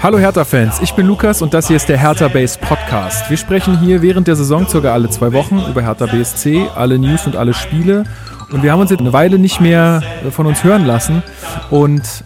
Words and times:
Hallo 0.00 0.16
Hertha-Fans, 0.18 0.78
ich 0.80 0.92
bin 0.92 1.06
Lukas 1.06 1.42
und 1.42 1.52
das 1.52 1.66
hier 1.66 1.74
ist 1.74 1.88
der 1.88 1.98
Hertha 1.98 2.28
Base 2.28 2.56
Podcast. 2.60 3.28
Wir 3.28 3.36
sprechen 3.36 3.80
hier 3.80 4.00
während 4.00 4.28
der 4.28 4.36
Saison 4.36 4.66
circa 4.68 4.92
alle 4.92 5.10
zwei 5.10 5.32
Wochen 5.32 5.60
über 5.68 5.82
Hertha 5.82 6.06
BSC, 6.06 6.68
alle 6.76 7.00
News 7.00 7.26
und 7.26 7.34
alle 7.34 7.52
Spiele. 7.52 8.04
Und 8.52 8.62
wir 8.62 8.70
haben 8.70 8.80
uns 8.80 8.90
jetzt 8.90 9.00
eine 9.00 9.12
Weile 9.12 9.40
nicht 9.40 9.60
mehr 9.60 10.02
von 10.30 10.46
uns 10.46 10.62
hören 10.62 10.86
lassen. 10.86 11.24
Und 11.70 12.22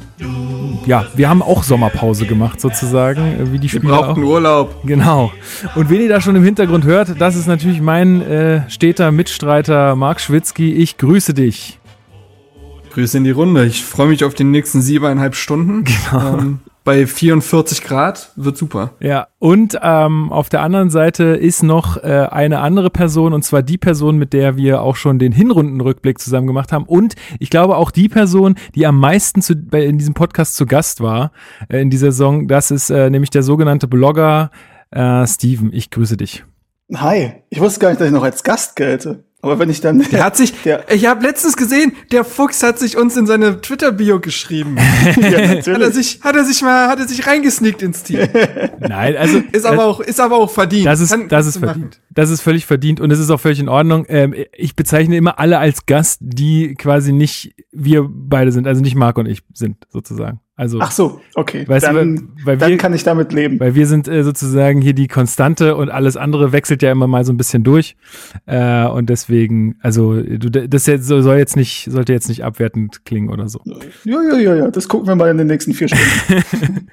ja, 0.84 1.06
wir 1.14 1.30
haben 1.30 1.40
auch 1.40 1.62
Sommerpause 1.62 2.26
gemacht 2.26 2.60
sozusagen, 2.60 3.50
wie 3.52 3.58
die 3.58 3.70
Spieler 3.70 3.84
Wir 3.84 4.02
brauchten 4.02 4.22
auch. 4.22 4.28
Urlaub. 4.28 4.82
Genau. 4.84 5.32
Und 5.74 5.88
wen 5.88 6.02
ihr 6.02 6.10
da 6.10 6.20
schon 6.20 6.36
im 6.36 6.44
Hintergrund 6.44 6.84
hört, 6.84 7.20
das 7.20 7.36
ist 7.36 7.46
natürlich 7.46 7.80
mein 7.80 8.20
äh, 8.20 8.70
steter 8.70 9.10
Mitstreiter 9.12 9.96
Marc 9.96 10.20
Schwitzky. 10.20 10.74
Ich 10.74 10.98
grüße 10.98 11.32
dich. 11.32 11.80
Grüße 12.92 13.16
in 13.16 13.24
die 13.24 13.30
Runde. 13.30 13.64
Ich 13.64 13.82
freue 13.82 14.08
mich 14.08 14.24
auf 14.24 14.34
die 14.34 14.44
nächsten 14.44 14.82
siebeneinhalb 14.82 15.34
Stunden. 15.34 15.84
Genau. 15.84 16.38
Ähm, 16.38 16.58
bei 16.84 17.06
44 17.06 17.82
Grad 17.82 18.32
wird 18.36 18.56
super. 18.56 18.94
Ja, 19.00 19.28
und 19.38 19.78
ähm, 19.82 20.32
auf 20.32 20.48
der 20.48 20.62
anderen 20.62 20.90
Seite 20.90 21.24
ist 21.24 21.62
noch 21.62 21.96
äh, 21.96 22.28
eine 22.30 22.60
andere 22.60 22.90
Person, 22.90 23.32
und 23.32 23.42
zwar 23.42 23.62
die 23.62 23.78
Person, 23.78 24.16
mit 24.18 24.32
der 24.32 24.56
wir 24.56 24.82
auch 24.82 24.96
schon 24.96 25.18
den 25.18 25.32
Hinrundenrückblick 25.32 26.18
zusammen 26.18 26.46
gemacht 26.46 26.72
haben. 26.72 26.84
Und 26.84 27.14
ich 27.38 27.50
glaube 27.50 27.76
auch 27.76 27.90
die 27.90 28.08
Person, 28.08 28.56
die 28.74 28.86
am 28.86 28.98
meisten 28.98 29.42
zu, 29.42 29.54
bei, 29.56 29.84
in 29.84 29.98
diesem 29.98 30.14
Podcast 30.14 30.56
zu 30.56 30.66
Gast 30.66 31.00
war 31.00 31.32
äh, 31.68 31.80
in 31.80 31.90
dieser 31.90 32.10
Saison. 32.12 32.48
Das 32.48 32.70
ist 32.70 32.90
äh, 32.90 33.10
nämlich 33.10 33.30
der 33.30 33.42
sogenannte 33.42 33.86
Blogger 33.86 34.50
äh, 34.90 35.26
Steven. 35.26 35.72
Ich 35.72 35.90
grüße 35.90 36.16
dich. 36.16 36.44
Hi, 36.94 37.32
ich 37.48 37.60
wusste 37.60 37.80
gar 37.80 37.88
nicht, 37.88 38.00
dass 38.00 38.08
ich 38.08 38.12
noch 38.12 38.24
als 38.24 38.42
Gast 38.42 38.76
gelte. 38.76 39.24
Aber 39.44 39.58
wenn 39.58 39.68
ich 39.70 39.80
dann. 39.80 39.98
Der 40.12 40.24
hat 40.24 40.36
sich, 40.36 40.52
Der- 40.62 40.88
ich 40.92 41.06
habe 41.06 41.24
letztens 41.26 41.56
gesehen, 41.56 41.92
der 42.12 42.24
Fuchs 42.24 42.62
hat 42.62 42.78
sich 42.78 42.96
uns 42.96 43.16
in 43.16 43.26
seine 43.26 43.60
Twitter-Bio 43.60 44.20
geschrieben. 44.20 44.76
ja, 45.20 45.48
hat 45.48 45.66
er 45.66 45.90
sich, 45.90 46.20
hat 46.22 46.36
er 46.36 46.44
sich 46.44 46.62
mal, 46.62 46.86
hat 46.88 47.00
er 47.00 47.08
sich 47.08 47.26
reingesneakt 47.26 47.82
ins 47.82 48.04
Team. 48.04 48.20
Nein, 48.78 49.16
also 49.16 49.42
Ist 49.50 49.66
aber 49.66 49.84
auch, 49.84 49.98
ist 49.98 50.20
aber 50.20 50.36
auch 50.36 50.50
verdient. 50.50 50.86
Das 50.86 51.00
ist, 51.00 51.10
Kann- 51.10 51.26
das 51.28 51.46
ist 51.46 51.58
verdient. 51.58 51.98
Das 52.14 52.30
ist 52.30 52.40
völlig 52.42 52.66
verdient 52.66 53.00
und 53.00 53.10
es 53.10 53.18
ist 53.18 53.30
auch 53.30 53.40
völlig 53.40 53.60
in 53.60 53.68
Ordnung. 53.68 54.04
Ähm, 54.08 54.34
ich 54.56 54.76
bezeichne 54.76 55.16
immer 55.16 55.38
alle 55.38 55.58
als 55.58 55.86
Gast, 55.86 56.18
die 56.22 56.74
quasi 56.74 57.12
nicht 57.12 57.54
wir 57.72 58.08
beide 58.08 58.52
sind, 58.52 58.66
also 58.66 58.82
nicht 58.82 58.94
Marc 58.96 59.18
und 59.18 59.26
ich 59.26 59.42
sind 59.54 59.76
sozusagen. 59.90 60.40
Also, 60.54 60.78
Ach 60.80 60.90
so, 60.90 61.20
okay. 61.34 61.66
Weißt 61.66 61.88
du, 61.88 61.94
dann, 61.94 62.28
weil- 62.44 62.44
weil 62.44 62.58
dann 62.58 62.70
wir- 62.72 62.76
kann 62.76 62.92
ich 62.92 63.02
damit 63.02 63.32
leben. 63.32 63.58
weil 63.58 63.74
wir 63.74 63.86
sind 63.86 64.06
äh, 64.06 64.22
sozusagen 64.22 64.82
hier 64.82 64.92
die 64.92 65.08
Konstante 65.08 65.74
und 65.74 65.88
alles 65.88 66.18
andere 66.18 66.52
wechselt 66.52 66.82
ja 66.82 66.92
immer 66.92 67.06
mal 67.06 67.24
so 67.24 67.32
ein 67.32 67.38
bisschen 67.38 67.64
durch. 67.64 67.96
Äh, 68.44 68.84
und 68.86 69.08
deswegen, 69.08 69.76
also 69.80 70.20
du, 70.22 70.50
das 70.50 70.84
jetzt, 70.86 71.06
soll 71.06 71.38
jetzt 71.38 71.56
nicht, 71.56 71.88
sollte 71.90 72.12
jetzt 72.12 72.28
nicht 72.28 72.44
abwertend 72.44 73.04
klingen 73.06 73.30
oder 73.30 73.48
so. 73.48 73.60
Ja, 74.04 74.20
ja, 74.30 74.38
ja, 74.38 74.54
ja. 74.54 74.70
Das 74.70 74.86
gucken 74.88 75.08
wir 75.08 75.16
mal 75.16 75.30
in 75.30 75.38
den 75.38 75.46
nächsten 75.46 75.72
vier 75.72 75.88
Stunden. 75.88 76.86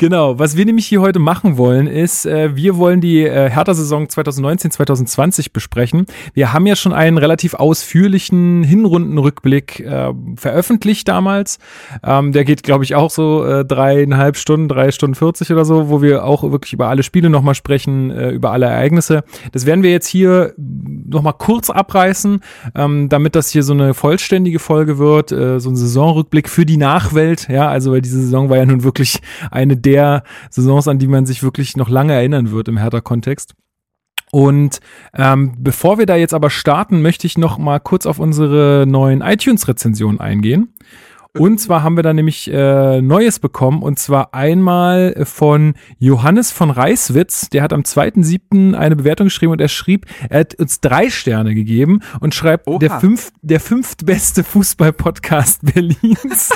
Genau, 0.00 0.38
was 0.38 0.56
wir 0.56 0.64
nämlich 0.64 0.86
hier 0.86 1.00
heute 1.00 1.18
machen 1.20 1.56
wollen, 1.56 1.86
ist, 1.86 2.26
äh, 2.26 2.56
wir 2.56 2.76
wollen 2.76 3.00
die 3.00 3.20
äh, 3.22 3.48
Hertha-Saison 3.50 4.08
2019-2020 4.54 5.52
besprechen. 5.52 6.06
Wir 6.32 6.52
haben 6.52 6.66
ja 6.66 6.76
schon 6.76 6.92
einen 6.92 7.18
relativ 7.18 7.54
ausführlichen 7.54 8.62
Hinrundenrückblick 8.62 9.80
äh, 9.80 10.12
veröffentlicht 10.36 11.08
damals. 11.08 11.58
Ähm, 12.02 12.32
der 12.32 12.44
geht, 12.44 12.62
glaube 12.62 12.84
ich, 12.84 12.94
auch 12.94 13.10
so 13.10 13.44
äh, 13.44 13.64
dreieinhalb 13.64 14.36
Stunden, 14.36 14.68
drei 14.68 14.90
Stunden 14.90 15.14
40 15.14 15.50
oder 15.50 15.64
so, 15.64 15.88
wo 15.88 16.02
wir 16.02 16.24
auch 16.24 16.42
wirklich 16.50 16.72
über 16.72 16.88
alle 16.88 17.02
Spiele 17.02 17.30
nochmal 17.30 17.54
sprechen, 17.54 18.10
äh, 18.10 18.30
über 18.30 18.52
alle 18.52 18.66
Ereignisse. 18.66 19.24
Das 19.52 19.66
werden 19.66 19.82
wir 19.82 19.90
jetzt 19.90 20.06
hier 20.06 20.54
nochmal 20.56 21.34
kurz 21.34 21.70
abreißen, 21.70 22.40
ähm, 22.74 23.08
damit 23.08 23.34
das 23.34 23.50
hier 23.50 23.62
so 23.62 23.72
eine 23.72 23.94
vollständige 23.94 24.58
Folge 24.58 24.98
wird, 24.98 25.32
äh, 25.32 25.60
so 25.60 25.70
ein 25.70 25.76
Saisonrückblick 25.76 26.48
für 26.48 26.66
die 26.66 26.76
Nachwelt, 26.76 27.48
ja, 27.48 27.68
also 27.68 27.92
weil 27.92 28.02
diese 28.02 28.20
Saison 28.20 28.50
war 28.50 28.56
ja 28.56 28.66
nun 28.66 28.84
wirklich 28.84 29.20
eine 29.50 29.76
der 29.76 30.22
Saisons, 30.50 30.88
an 30.88 30.98
die 30.98 31.08
man 31.08 31.26
sich 31.26 31.42
wirklich 31.42 31.76
noch 31.76 31.88
lange 31.88 32.12
erinnern 32.12 32.50
wird 32.50 32.68
im 32.68 32.78
Hertha-Kontext. 32.78 33.54
Und 34.34 34.80
ähm, 35.14 35.54
bevor 35.58 35.98
wir 35.98 36.06
da 36.06 36.16
jetzt 36.16 36.34
aber 36.34 36.50
starten, 36.50 37.02
möchte 37.02 37.24
ich 37.24 37.38
noch 37.38 37.56
mal 37.56 37.78
kurz 37.78 38.04
auf 38.04 38.18
unsere 38.18 38.84
neuen 38.84 39.20
iTunes-Rezensionen 39.20 40.18
eingehen. 40.18 40.74
Und 41.38 41.58
zwar 41.58 41.84
haben 41.84 41.94
wir 41.94 42.02
da 42.02 42.12
nämlich 42.12 42.50
äh, 42.52 43.00
Neues 43.00 43.38
bekommen 43.38 43.80
und 43.80 44.00
zwar 44.00 44.34
einmal 44.34 45.24
von 45.24 45.74
Johannes 46.00 46.50
von 46.50 46.70
Reiswitz, 46.70 47.48
der 47.48 47.62
hat 47.62 47.72
am 47.72 47.82
2.7. 47.82 48.74
eine 48.74 48.96
Bewertung 48.96 49.26
geschrieben 49.26 49.52
und 49.52 49.60
er 49.60 49.68
schrieb, 49.68 50.06
er 50.28 50.40
hat 50.40 50.56
uns 50.56 50.80
drei 50.80 51.10
Sterne 51.10 51.54
gegeben 51.54 52.00
und 52.18 52.34
schreibt, 52.34 52.66
Oha. 52.66 52.78
der, 52.80 52.90
fünf, 52.98 53.30
der 53.42 53.60
fünftbeste 53.60 54.42
Fußball-Podcast 54.42 55.60
Berlins. 55.74 56.50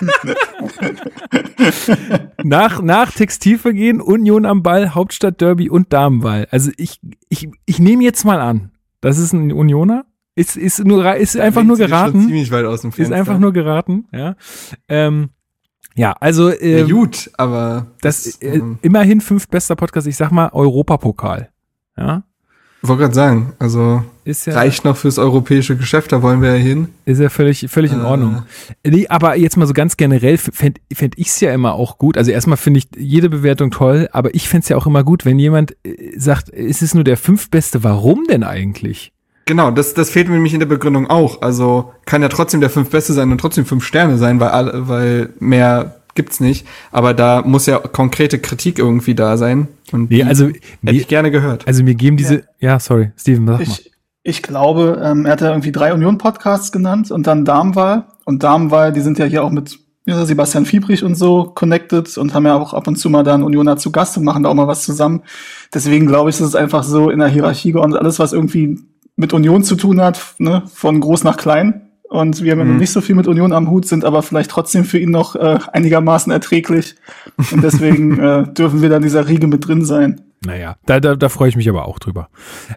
nach, 2.44 2.82
nach 2.82 3.12
Textilvergehen, 3.12 4.00
Union 4.00 4.46
am 4.46 4.62
Ball, 4.62 4.94
Hauptstadtderby 4.94 5.70
und 5.70 5.92
Damenwahl. 5.92 6.46
Also 6.50 6.70
ich, 6.76 7.00
ich, 7.28 7.48
ich 7.64 7.78
nehme 7.78 8.04
jetzt 8.04 8.24
mal 8.24 8.40
an, 8.40 8.72
das 9.00 9.18
ist 9.18 9.32
ein 9.32 9.52
Unioner. 9.52 10.04
Ist, 10.34 10.58
ist, 10.58 10.84
nur, 10.84 11.14
ist 11.14 11.38
einfach 11.38 11.62
nur 11.62 11.78
geraten. 11.78 12.20
Ziemlich 12.20 12.50
weit 12.50 12.66
aus 12.66 12.82
dem 12.82 12.92
Ist 12.94 13.10
einfach 13.10 13.38
nur 13.38 13.54
geraten, 13.54 14.06
ja. 14.12 14.36
Ähm, 14.86 15.30
ja, 15.94 16.12
also 16.12 16.50
Ja, 16.50 16.56
ähm, 16.56 16.90
gut, 16.90 17.30
aber 17.38 17.86
das 18.02 18.42
äh, 18.42 18.58
ähm, 18.58 18.78
immerhin 18.82 19.22
fünf 19.22 19.48
bester 19.48 19.76
Podcast, 19.76 20.06
ich 20.06 20.16
sag 20.16 20.30
mal 20.30 20.50
Europapokal. 20.52 21.48
Ja, 21.96 22.24
ich 22.82 22.88
wollte 22.88 23.02
gerade 23.02 23.14
sagen, 23.14 23.52
also 23.58 24.04
ja 24.24 24.54
reicht 24.54 24.84
noch 24.84 24.96
fürs 24.96 25.18
europäische 25.18 25.76
Geschäft, 25.76 26.12
da 26.12 26.20
wollen 26.22 26.42
wir 26.42 26.50
ja 26.56 26.62
hin. 26.62 26.88
ist 27.04 27.20
ja 27.20 27.28
völlig 27.28 27.66
völlig 27.68 27.92
in 27.92 28.00
Äh. 28.00 28.04
Ordnung. 28.04 28.42
Nee, 28.84 29.06
aber 29.08 29.36
jetzt 29.36 29.56
mal 29.56 29.66
so 29.66 29.72
ganz 29.72 29.96
generell 29.96 30.36
fänd, 30.38 30.80
fänd 30.92 31.16
ich's 31.16 31.40
ja 31.40 31.52
immer 31.52 31.74
auch 31.74 31.98
gut. 31.98 32.18
Also 32.18 32.30
erstmal 32.30 32.56
finde 32.56 32.78
ich 32.78 32.88
jede 32.96 33.28
Bewertung 33.30 33.70
toll, 33.70 34.08
aber 34.12 34.34
ich 34.34 34.48
fänd's 34.48 34.68
ja 34.68 34.76
auch 34.76 34.86
immer 34.86 35.04
gut, 35.04 35.24
wenn 35.24 35.38
jemand 35.38 35.76
äh, 35.84 36.18
sagt, 36.18 36.50
es 36.50 36.82
ist 36.82 36.94
nur 36.94 37.04
der 37.04 37.16
fünftbeste. 37.16 37.82
Warum 37.84 38.24
denn 38.28 38.42
eigentlich? 38.44 39.12
Genau, 39.46 39.70
das, 39.70 39.94
das 39.94 40.10
fehlt 40.10 40.26
mir 40.28 40.34
nämlich 40.34 40.54
in 40.54 40.60
der 40.60 40.66
Begründung 40.66 41.08
auch. 41.08 41.40
Also 41.40 41.92
kann 42.04 42.20
ja 42.20 42.28
trotzdem 42.28 42.60
der 42.60 42.70
fünf 42.70 42.90
Beste 42.90 43.12
sein 43.12 43.30
und 43.30 43.38
trotzdem 43.40 43.64
fünf 43.64 43.84
Sterne 43.84 44.18
sein, 44.18 44.40
weil, 44.40 44.48
alle, 44.48 44.88
weil 44.88 45.30
mehr 45.38 46.00
gibt's 46.16 46.40
nicht. 46.40 46.66
Aber 46.90 47.14
da 47.14 47.42
muss 47.42 47.66
ja 47.66 47.78
konkrete 47.78 48.38
Kritik 48.38 48.78
irgendwie 48.78 49.14
da 49.14 49.36
sein. 49.36 49.68
Und 49.92 50.10
Nee, 50.10 50.24
also 50.24 50.46
hätte 50.46 50.60
mir, 50.82 50.92
ich 50.92 51.08
gerne 51.08 51.30
gehört. 51.30 51.66
also 51.66 51.84
mir 51.84 51.94
geben 51.94 52.16
diese 52.16 52.44
ja, 52.58 52.80
sorry, 52.80 53.12
Steven, 53.16 53.46
sag 53.46 53.58
mal. 53.58 53.62
Ich, 53.62 53.92
ich 54.22 54.42
glaube, 54.42 55.00
ähm, 55.04 55.26
er 55.26 55.32
hat 55.32 55.40
ja 55.40 55.50
irgendwie 55.50 55.72
drei 55.72 55.94
Union-Podcasts 55.94 56.72
genannt 56.72 57.12
und 57.12 57.26
dann 57.26 57.44
Damenwahl. 57.44 58.06
Und 58.24 58.42
Damenwahl, 58.42 58.92
die 58.92 59.00
sind 59.00 59.18
ja 59.18 59.24
hier 59.24 59.44
auch 59.44 59.50
mit 59.50 59.78
ja, 60.06 60.24
Sebastian 60.24 60.66
Fiebrich 60.66 61.04
und 61.04 61.16
so 61.16 61.44
connected 61.44 62.16
und 62.16 62.32
haben 62.32 62.46
ja 62.46 62.56
auch 62.56 62.72
ab 62.74 62.86
und 62.86 62.96
zu 62.96 63.10
mal 63.10 63.24
dann 63.24 63.42
Unioner 63.42 63.76
zu 63.76 63.90
Gast 63.90 64.16
und 64.16 64.24
machen 64.24 64.44
da 64.44 64.48
auch 64.48 64.54
mal 64.54 64.68
was 64.68 64.82
zusammen. 64.82 65.22
Deswegen 65.74 66.06
glaube 66.06 66.30
ich, 66.30 66.36
ist 66.36 66.42
es 66.46 66.54
einfach 66.54 66.84
so 66.84 67.10
in 67.10 67.18
der 67.18 67.28
Hierarchie 67.28 67.74
und 67.74 67.96
alles, 67.96 68.18
was 68.18 68.32
irgendwie 68.32 68.78
mit 69.16 69.32
Union 69.32 69.64
zu 69.64 69.74
tun 69.76 70.00
hat, 70.00 70.34
ne, 70.38 70.62
von 70.72 71.00
groß 71.00 71.24
nach 71.24 71.36
klein. 71.36 71.85
Und 72.08 72.42
wir 72.42 72.52
haben 72.52 72.58
ja 72.60 72.64
Mhm. 72.64 72.72
noch 72.72 72.78
nicht 72.80 72.92
so 72.92 73.00
viel 73.00 73.14
mit 73.14 73.26
Union 73.26 73.52
am 73.52 73.70
Hut, 73.70 73.86
sind 73.86 74.04
aber 74.04 74.22
vielleicht 74.22 74.50
trotzdem 74.50 74.84
für 74.84 74.98
ihn 74.98 75.10
noch 75.10 75.34
äh, 75.36 75.58
einigermaßen 75.72 76.32
erträglich. 76.32 76.94
Und 77.52 77.62
deswegen 77.64 78.18
äh, 78.20 78.44
dürfen 78.52 78.82
wir 78.82 78.88
da 78.88 78.96
in 78.96 79.02
dieser 79.02 79.28
Riege 79.28 79.46
mit 79.46 79.66
drin 79.66 79.84
sein. 79.84 80.20
Naja, 80.44 80.76
da, 80.86 81.00
da, 81.00 81.16
da 81.16 81.28
freue 81.28 81.48
ich 81.48 81.56
mich 81.56 81.68
aber 81.68 81.88
auch 81.88 81.98
drüber. 81.98 82.28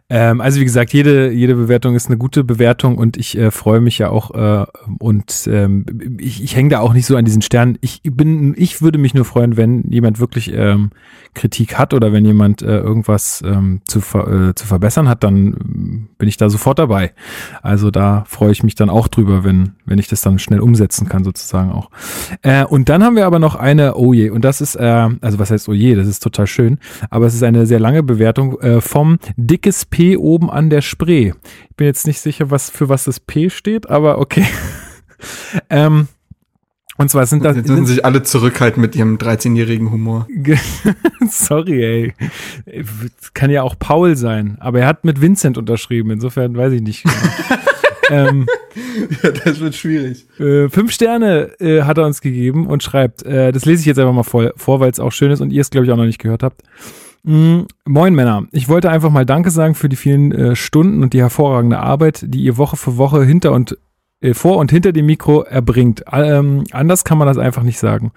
Ähm, 0.09 0.41
also 0.41 0.59
wie 0.59 0.65
gesagt, 0.65 0.93
jede, 0.93 1.31
jede 1.31 1.55
Bewertung 1.55 1.93
ist 1.93 2.07
eine 2.07 2.17
gute 2.17 2.43
Bewertung 2.43 2.97
und 2.97 3.17
ich 3.17 3.37
äh, 3.37 3.51
freue 3.51 3.81
mich 3.81 3.97
ja 3.97 4.09
auch 4.09 4.31
äh, 4.31 4.65
und 4.99 5.47
ähm, 5.51 5.85
ich, 6.19 6.41
ich 6.41 6.55
hänge 6.55 6.69
da 6.69 6.79
auch 6.79 6.93
nicht 6.93 7.05
so 7.05 7.15
an 7.15 7.25
diesen 7.25 7.41
Sternen. 7.41 7.77
Ich 7.81 8.01
bin, 8.03 8.55
ich 8.57 8.81
würde 8.81 8.97
mich 8.97 9.13
nur 9.13 9.25
freuen, 9.25 9.57
wenn 9.57 9.83
jemand 9.89 10.19
wirklich 10.19 10.51
ähm, 10.53 10.91
Kritik 11.35 11.77
hat 11.77 11.93
oder 11.93 12.11
wenn 12.11 12.25
jemand 12.25 12.61
äh, 12.61 12.79
irgendwas 12.79 13.43
ähm, 13.45 13.81
zu, 13.85 14.01
ver, 14.01 14.49
äh, 14.49 14.55
zu 14.55 14.65
verbessern 14.65 15.07
hat, 15.07 15.23
dann 15.23 15.35
ähm, 15.35 16.09
bin 16.17 16.27
ich 16.27 16.37
da 16.37 16.49
sofort 16.49 16.79
dabei. 16.79 17.13
Also 17.61 17.91
da 17.91 18.23
freue 18.27 18.51
ich 18.51 18.63
mich 18.63 18.75
dann 18.75 18.89
auch 18.89 19.07
drüber, 19.07 19.43
wenn, 19.43 19.73
wenn 19.85 19.99
ich 19.99 20.07
das 20.07 20.21
dann 20.21 20.39
schnell 20.39 20.59
umsetzen 20.59 21.07
kann, 21.07 21.23
sozusagen 21.23 21.71
auch. 21.71 21.91
Äh, 22.41 22.63
und 22.65 22.89
dann 22.89 23.03
haben 23.03 23.15
wir 23.15 23.25
aber 23.25 23.39
noch 23.39 23.55
eine, 23.55 23.95
oh 23.95 24.13
je, 24.13 24.29
und 24.29 24.43
das 24.43 24.61
ist, 24.61 24.75
äh, 24.75 25.09
also 25.21 25.39
was 25.39 25.51
heißt 25.51 25.69
oh 25.69 25.73
je, 25.73 25.95
das 25.95 26.07
ist 26.07 26.23
total 26.23 26.47
schön, 26.47 26.79
aber 27.09 27.27
es 27.27 27.35
ist 27.35 27.43
eine 27.49 27.65
sehr 27.65 27.79
lange 27.79 28.03
Bewertung 28.03 28.59
äh, 28.61 28.81
vom 28.81 29.19
dickes 29.35 29.85
P 29.85 30.17
oben 30.17 30.49
an 30.49 30.69
der 30.69 30.81
Spree. 30.81 31.33
Ich 31.69 31.75
bin 31.75 31.87
jetzt 31.87 32.07
nicht 32.07 32.19
sicher, 32.19 32.49
was 32.51 32.69
für 32.69 32.89
was 32.89 33.03
das 33.03 33.19
P 33.19 33.49
steht, 33.49 33.89
aber 33.89 34.19
okay. 34.19 34.45
ähm, 35.69 36.07
und 36.97 37.09
zwar 37.09 37.25
sind 37.25 37.45
das, 37.45 37.55
Jetzt 37.55 37.69
müssen 37.69 37.85
sich 37.85 38.03
alle 38.03 38.23
zurückhalten 38.23 38.81
mit 38.81 38.93
ihrem 38.93 39.17
13-jährigen 39.17 39.89
Humor. 39.89 40.27
Sorry, 41.29 41.83
ey. 41.83 42.83
Kann 43.33 43.49
ja 43.51 43.63
auch 43.63 43.79
Paul 43.79 44.17
sein, 44.17 44.57
aber 44.59 44.81
er 44.81 44.87
hat 44.87 45.05
mit 45.05 45.21
Vincent 45.21 45.57
unterschrieben, 45.57 46.11
insofern 46.11 46.57
weiß 46.57 46.73
ich 46.73 46.81
nicht. 46.81 47.05
ähm, 48.09 48.47
Ja, 49.23 49.31
das 49.31 49.61
wird 49.61 49.75
schwierig. 49.75 50.27
äh, 50.41 50.67
fünf 50.67 50.91
Sterne 50.91 51.51
äh, 51.61 51.83
hat 51.83 51.97
er 51.97 52.05
uns 52.05 52.19
gegeben 52.19 52.67
und 52.67 52.83
schreibt, 52.83 53.23
äh, 53.23 53.53
das 53.53 53.63
lese 53.63 53.79
ich 53.79 53.85
jetzt 53.85 53.97
einfach 53.97 54.13
mal 54.13 54.23
voll, 54.23 54.51
vor, 54.57 54.81
weil 54.81 54.91
es 54.91 54.99
auch 54.99 55.11
schön 55.11 55.31
ist 55.31 55.39
und 55.39 55.51
ihr 55.51 55.61
es, 55.61 55.69
glaube 55.69 55.85
ich, 55.85 55.91
auch 55.93 55.97
noch 55.97 56.05
nicht 56.05 56.19
gehört 56.19 56.43
habt. 56.43 56.61
Mm, 57.23 57.61
moin 57.85 58.15
Männer, 58.15 58.47
ich 58.51 58.69
wollte 58.69 58.89
einfach 58.89 59.09
mal 59.09 59.25
Danke 59.25 59.51
sagen 59.51 59.75
für 59.75 59.89
die 59.89 59.95
vielen 59.95 60.31
äh, 60.31 60.55
Stunden 60.55 61.03
und 61.03 61.13
die 61.13 61.19
hervorragende 61.19 61.79
Arbeit, 61.79 62.23
die 62.27 62.43
ihr 62.43 62.57
Woche 62.57 62.77
für 62.77 62.97
Woche 62.97 63.23
hinter 63.23 63.51
und 63.51 63.77
äh, 64.21 64.33
vor 64.33 64.57
und 64.57 64.71
hinter 64.71 64.91
dem 64.91 65.05
Mikro 65.05 65.43
erbringt. 65.43 66.03
Ähm, 66.11 66.65
anders 66.71 67.03
kann 67.03 67.17
man 67.17 67.27
das 67.27 67.37
einfach 67.37 67.63
nicht 67.63 67.79
sagen. 67.79 68.11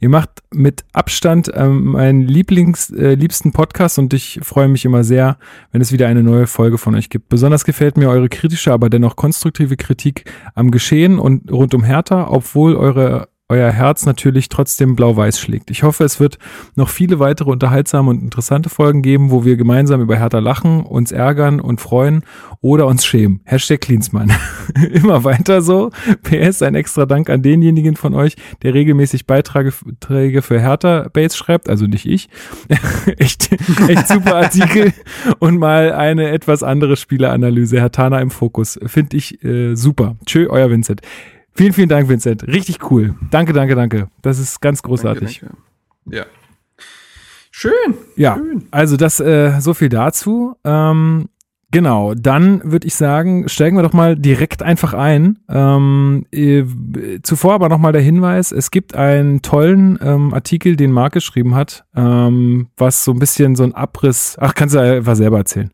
Ihr 0.00 0.10
macht 0.10 0.42
mit 0.52 0.84
Abstand 0.92 1.50
ähm, 1.54 1.92
meinen 1.92 2.22
Lieblings, 2.22 2.90
äh, 2.90 3.14
liebsten 3.14 3.52
Podcast 3.52 3.98
und 3.98 4.12
ich 4.12 4.40
freue 4.42 4.68
mich 4.68 4.84
immer 4.84 5.02
sehr, 5.02 5.38
wenn 5.72 5.80
es 5.80 5.92
wieder 5.92 6.08
eine 6.08 6.22
neue 6.22 6.46
Folge 6.46 6.76
von 6.76 6.94
euch 6.94 7.08
gibt. 7.08 7.28
Besonders 7.28 7.64
gefällt 7.64 7.96
mir 7.96 8.10
eure 8.10 8.28
kritische, 8.28 8.72
aber 8.72 8.90
dennoch 8.90 9.16
konstruktive 9.16 9.76
Kritik 9.76 10.30
am 10.54 10.70
Geschehen 10.70 11.18
und 11.18 11.50
rund 11.50 11.72
um 11.74 11.84
Hertha, 11.84 12.28
obwohl 12.28 12.76
eure 12.76 13.28
euer 13.48 13.70
Herz 13.70 14.06
natürlich 14.06 14.48
trotzdem 14.48 14.96
blau-weiß 14.96 15.38
schlägt. 15.38 15.70
Ich 15.70 15.84
hoffe, 15.84 16.02
es 16.02 16.18
wird 16.18 16.38
noch 16.74 16.88
viele 16.88 17.20
weitere 17.20 17.50
unterhaltsame 17.50 18.10
und 18.10 18.22
interessante 18.22 18.68
Folgen 18.68 19.02
geben, 19.02 19.30
wo 19.30 19.44
wir 19.44 19.56
gemeinsam 19.56 20.00
über 20.00 20.16
Hertha 20.16 20.40
lachen, 20.40 20.82
uns 20.82 21.12
ärgern 21.12 21.60
und 21.60 21.80
freuen 21.80 22.24
oder 22.60 22.86
uns 22.86 23.06
schämen. 23.06 23.40
Hashtag 23.44 23.82
Cleansmann. 23.82 24.32
Immer 24.90 25.22
weiter 25.22 25.62
so. 25.62 25.90
PS, 26.24 26.62
ein 26.62 26.74
extra 26.74 27.06
Dank 27.06 27.30
an 27.30 27.42
denjenigen 27.42 27.94
von 27.94 28.14
euch, 28.14 28.34
der 28.62 28.74
regelmäßig 28.74 29.26
Beiträge 29.26 30.42
für 30.42 30.60
Hertha 30.60 31.08
Base 31.12 31.36
schreibt, 31.36 31.68
also 31.68 31.86
nicht 31.86 32.06
ich. 32.06 32.28
echt, 33.18 33.52
echt 33.88 34.08
super 34.08 34.36
Artikel 34.36 34.92
und 35.38 35.58
mal 35.58 35.92
eine 35.92 36.30
etwas 36.30 36.64
andere 36.64 36.96
Spieleranalyse. 36.96 37.80
Hertana 37.80 38.20
im 38.20 38.30
Fokus. 38.30 38.78
Finde 38.86 39.16
ich 39.16 39.42
äh, 39.44 39.76
super. 39.76 40.16
Tschö, 40.26 40.48
euer 40.48 40.68
Vincent. 40.68 41.00
Vielen, 41.56 41.72
vielen 41.72 41.88
Dank, 41.88 42.08
Vincent. 42.08 42.46
Richtig 42.46 42.90
cool. 42.90 43.14
Danke, 43.30 43.54
danke, 43.54 43.74
danke. 43.74 44.08
Das 44.20 44.38
ist 44.38 44.60
ganz 44.60 44.82
großartig. 44.82 45.40
Danke, 45.40 45.56
danke. 46.04 46.16
Ja. 46.18 46.26
Schön. 47.50 47.94
Ja, 48.16 48.36
schön. 48.36 48.64
also 48.70 48.98
das 48.98 49.18
äh, 49.20 49.58
so 49.60 49.72
viel 49.72 49.88
dazu. 49.88 50.56
Ähm, 50.64 51.30
genau, 51.70 52.12
dann 52.12 52.60
würde 52.70 52.86
ich 52.86 52.94
sagen, 52.94 53.48
steigen 53.48 53.78
wir 53.78 53.82
doch 53.82 53.94
mal 53.94 54.16
direkt 54.16 54.62
einfach 54.62 54.92
ein. 54.92 55.38
Ähm, 55.48 56.26
äh, 56.30 56.64
zuvor 57.22 57.54
aber 57.54 57.70
nochmal 57.70 57.92
der 57.92 58.02
Hinweis, 58.02 58.52
es 58.52 58.70
gibt 58.70 58.94
einen 58.94 59.40
tollen 59.40 59.98
ähm, 60.02 60.34
Artikel, 60.34 60.76
den 60.76 60.92
Marc 60.92 61.14
geschrieben 61.14 61.54
hat, 61.54 61.86
ähm, 61.96 62.68
was 62.76 63.02
so 63.02 63.12
ein 63.12 63.18
bisschen 63.18 63.56
so 63.56 63.64
ein 63.64 63.74
Abriss, 63.74 64.36
ach, 64.38 64.54
kannst 64.54 64.74
du 64.74 64.78
einfach 64.78 65.16
selber 65.16 65.38
erzählen. 65.38 65.70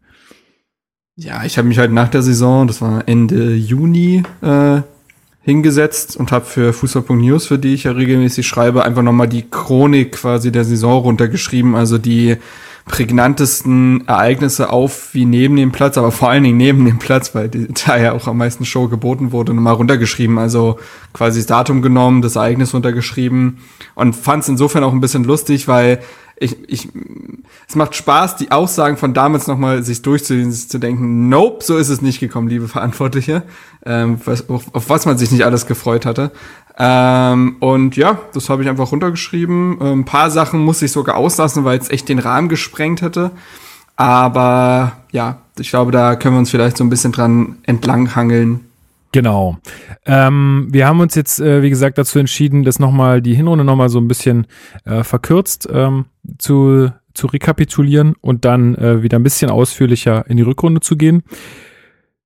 Ja, 1.17 1.43
ich 1.45 1.59
habe 1.59 1.67
mich 1.67 1.79
halt 1.79 1.91
nach 1.91 2.09
der 2.09 2.23
Saison, 2.23 2.69
das 2.69 2.81
war 2.81 3.09
Ende 3.09 3.55
Juni, 3.55 4.23
äh, 4.41 4.83
hingesetzt 5.43 6.17
und 6.17 6.31
habe 6.31 6.45
für 6.45 6.73
Fußball.news, 6.73 7.47
für 7.47 7.59
die 7.59 7.75
ich 7.75 7.85
ja 7.85 7.93
regelmäßig 7.93 8.47
schreibe, 8.47 8.85
einfach 8.85 9.03
nochmal 9.03 9.29
die 9.29 9.49
Chronik 9.51 10.13
quasi 10.13 10.53
der 10.53 10.65
Saison 10.65 11.03
runtergeschrieben, 11.03 11.75
also 11.75 11.99
die 11.99 12.37
prägnantesten 12.85 14.07
Ereignisse 14.09 14.71
auf 14.71 15.15
wie 15.15 15.25
neben 15.25 15.57
dem 15.57 15.71
Platz, 15.71 15.99
aber 15.99 16.11
vor 16.11 16.31
allen 16.31 16.43
Dingen 16.43 16.57
neben 16.57 16.85
dem 16.85 16.99
Platz, 16.99 17.35
weil 17.35 17.49
da 17.49 17.97
ja 17.97 18.13
auch 18.13 18.27
am 18.27 18.39
meisten 18.39 18.65
Show 18.65 18.89
geboten 18.89 19.33
wurde, 19.33 19.55
nochmal 19.55 19.75
runtergeschrieben, 19.75 20.39
also 20.39 20.79
quasi 21.13 21.41
das 21.41 21.47
Datum 21.47 21.83
genommen, 21.83 22.23
das 22.23 22.37
Ereignis 22.37 22.75
runtergeschrieben 22.75 23.59
und 23.95 24.15
fand 24.17 24.43
es 24.43 24.49
insofern 24.49 24.85
auch 24.85 24.93
ein 24.93 25.01
bisschen 25.01 25.25
lustig, 25.25 25.69
weil 25.69 26.01
ich, 26.43 26.57
ich, 26.69 26.89
es 27.69 27.77
macht 27.77 27.95
Spaß, 27.95 28.37
die 28.37 28.51
Aussagen 28.51 28.97
von 28.97 29.15
damals 29.15 29.47
nochmal 29.47 29.83
sich 29.83 30.03
durchzulesen, 30.03 30.53
zu 30.53 30.79
denken, 30.79 31.29
nope, 31.29 31.65
so 31.65 31.77
ist 31.77 31.89
es 31.89 32.03
nicht 32.03 32.21
gekommen, 32.21 32.49
liebe 32.49 32.69
Verantwortliche, 32.69 33.45
ähm, 33.87 34.21
was, 34.25 34.49
auf, 34.49 34.75
auf, 34.75 34.89
was 34.89 35.07
man 35.07 35.19
sich 35.19 35.31
nicht 35.31 35.45
alles 35.45 35.67
gefreut 35.67 36.05
hatte. 36.05 36.33
Ähm, 36.79 37.57
und 37.61 37.97
ja, 37.97 38.19
das 38.35 38.49
habe 38.49 38.63
ich 38.63 38.69
einfach 38.69 38.91
runtergeschrieben. 38.93 39.79
Ähm, 39.81 40.01
ein 40.01 40.05
paar 40.05 40.31
Sachen 40.31 40.61
muss 40.61 40.83
ich 40.83 40.91
sogar 40.91 41.17
auslassen, 41.17 41.65
weil 41.65 41.79
es 41.79 41.91
echt 41.91 42.09
den 42.09 42.19
Rahmen 42.19 42.49
gesprengt 42.49 43.03
hätte. 43.03 43.31
Aber 43.97 44.93
ja, 45.13 45.39
ich 45.59 45.71
glaube, 45.71 45.93
da 45.93 46.17
können 46.17 46.35
wir 46.35 46.41
uns 46.41 46.51
vielleicht 46.51 46.77
so 46.77 46.85
ein 46.85 46.91
bisschen 46.91 47.13
dran 47.13 47.57
entlanghangeln, 47.65 48.61
Genau. 49.13 49.59
Ähm, 50.07 50.69
wir 50.71 50.87
haben 50.87 51.01
uns 51.01 51.15
jetzt, 51.15 51.39
äh, 51.39 51.63
wie 51.63 51.69
gesagt, 51.69 51.99
dazu 51.99 52.19
entschieden, 52.19 52.65
das 52.65 52.79
nochmal, 52.79 53.21
die 53.21 53.35
Hinrunde 53.35 53.63
nochmal 53.63 53.91
so 53.91 53.99
ein 53.99 54.09
bisschen 54.09 54.47
äh, 54.87 55.05
verkürzt 55.05 55.69
ähm, 55.71 56.07
zu, 56.39 56.91
zu 57.13 57.27
rekapitulieren 57.27 58.15
und 58.23 58.47
dann 58.47 58.75
äh, 58.75 59.03
wieder 59.03 59.19
ein 59.19 59.23
bisschen 59.23 59.51
ausführlicher 59.51 60.25
in 60.29 60.39
die 60.39 60.43
Rückrunde 60.43 60.81
zu 60.81 60.97
gehen. 60.97 61.23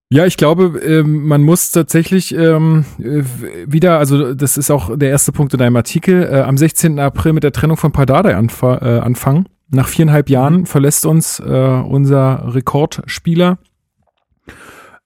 Ja, 0.08 0.24
ich 0.24 0.36
glaube, 0.36 0.80
ähm, 0.84 1.26
man 1.26 1.42
muss 1.42 1.72
tatsächlich 1.72 2.32
ähm, 2.32 2.84
äh, 3.00 3.24
wieder, 3.66 3.98
also 3.98 4.34
das 4.34 4.56
ist 4.56 4.70
auch 4.70 4.96
der 4.96 5.10
erste 5.10 5.32
Punkt 5.32 5.52
in 5.52 5.58
deinem 5.58 5.74
Artikel, 5.74 6.22
äh, 6.22 6.42
am 6.42 6.56
16. 6.56 7.00
April 7.00 7.32
mit 7.32 7.42
der 7.42 7.50
Trennung 7.50 7.76
von 7.76 7.90
Pardadei 7.90 8.36
anf 8.36 8.62
äh, 8.62 8.66
anfangen. 8.66 9.48
Nach 9.68 9.88
viereinhalb 9.88 10.30
Jahren 10.30 10.66
verlässt 10.66 11.04
uns 11.04 11.40
äh, 11.40 11.42
unser 11.42 12.54
Rekordspieler. 12.54 13.58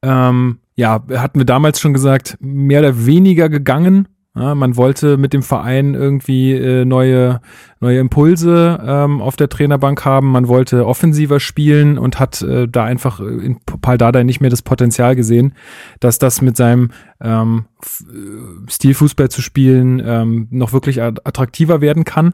Ähm, 0.02 0.58
ja, 0.80 1.04
hatten 1.12 1.38
wir 1.38 1.44
damals 1.44 1.78
schon 1.78 1.92
gesagt, 1.92 2.38
mehr 2.40 2.80
oder 2.80 3.04
weniger 3.04 3.50
gegangen. 3.50 4.08
Ja, 4.34 4.54
man 4.54 4.76
wollte 4.76 5.18
mit 5.18 5.34
dem 5.34 5.42
Verein 5.42 5.94
irgendwie 5.94 6.54
äh, 6.54 6.86
neue, 6.86 7.42
neue 7.80 7.98
Impulse 7.98 8.80
ähm, 8.82 9.20
auf 9.20 9.36
der 9.36 9.50
Trainerbank 9.50 10.04
haben. 10.06 10.30
Man 10.30 10.48
wollte 10.48 10.86
offensiver 10.86 11.38
spielen 11.38 11.98
und 11.98 12.18
hat 12.18 12.40
äh, 12.40 12.66
da 12.66 12.84
einfach 12.84 13.20
in 13.20 13.58
Paul 13.60 13.98
Dardai 13.98 14.22
nicht 14.22 14.40
mehr 14.40 14.48
das 14.48 14.62
Potenzial 14.62 15.16
gesehen, 15.16 15.52
dass 15.98 16.18
das 16.18 16.40
mit 16.40 16.56
seinem 16.56 16.92
ähm, 17.20 17.66
äh, 17.82 18.70
Stil 18.70 18.94
Fußball 18.94 19.28
zu 19.28 19.42
spielen 19.42 20.00
ähm, 20.02 20.48
noch 20.50 20.72
wirklich 20.72 21.02
attraktiver 21.02 21.82
werden 21.82 22.04
kann. 22.04 22.32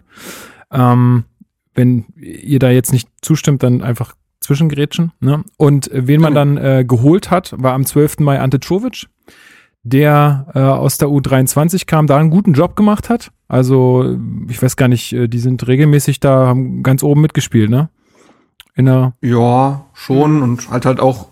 Ähm, 0.71 1.25
wenn 1.75 2.05
ihr 2.21 2.61
da 2.61 2.71
jetzt 2.71 2.93
nicht 2.93 3.09
zustimmt, 3.23 3.65
dann 3.65 3.83
einfach 3.83 4.15
Zwischengrätschen. 4.47 5.13
Ne? 5.21 5.45
Und 5.57 5.91
äh, 5.91 6.07
wen 6.07 6.21
man 6.21 6.33
mhm. 6.33 6.37
dann 6.37 6.57
äh, 6.57 6.85
geholt 6.87 7.31
hat, 7.31 7.55
war 7.59 7.75
am 7.75 7.85
12. 7.85 8.21
Mai 8.21 8.41
Ante 8.41 8.61
Czovic, 8.61 9.07
der 9.83 10.47
äh, 10.55 10.61
aus 10.61 10.99
der 10.99 11.09
U23 11.09 11.87
kam, 11.87 12.07
da 12.07 12.17
einen 12.17 12.31
guten 12.31 12.55
Job 12.55 12.77
gemacht 12.77 13.11
hat. 13.11 13.31
Also, 13.49 14.17
ich 14.49 14.61
weiß 14.63 14.77
gar 14.77 14.89
nicht, 14.89 15.13
äh, 15.13 15.29
die 15.29 15.39
sind 15.39 15.67
regelmäßig 15.67 16.21
da, 16.21 16.47
haben 16.47 16.83
ganz 16.83 17.03
oben 17.03 17.21
mitgespielt, 17.21 17.71
ne? 17.71 17.89
In 18.75 18.87
der 18.87 19.15
ja, 19.21 19.87
schon. 19.95 20.43
Und 20.43 20.71
halt 20.71 20.87
halt 20.87 21.01
auch, 21.01 21.29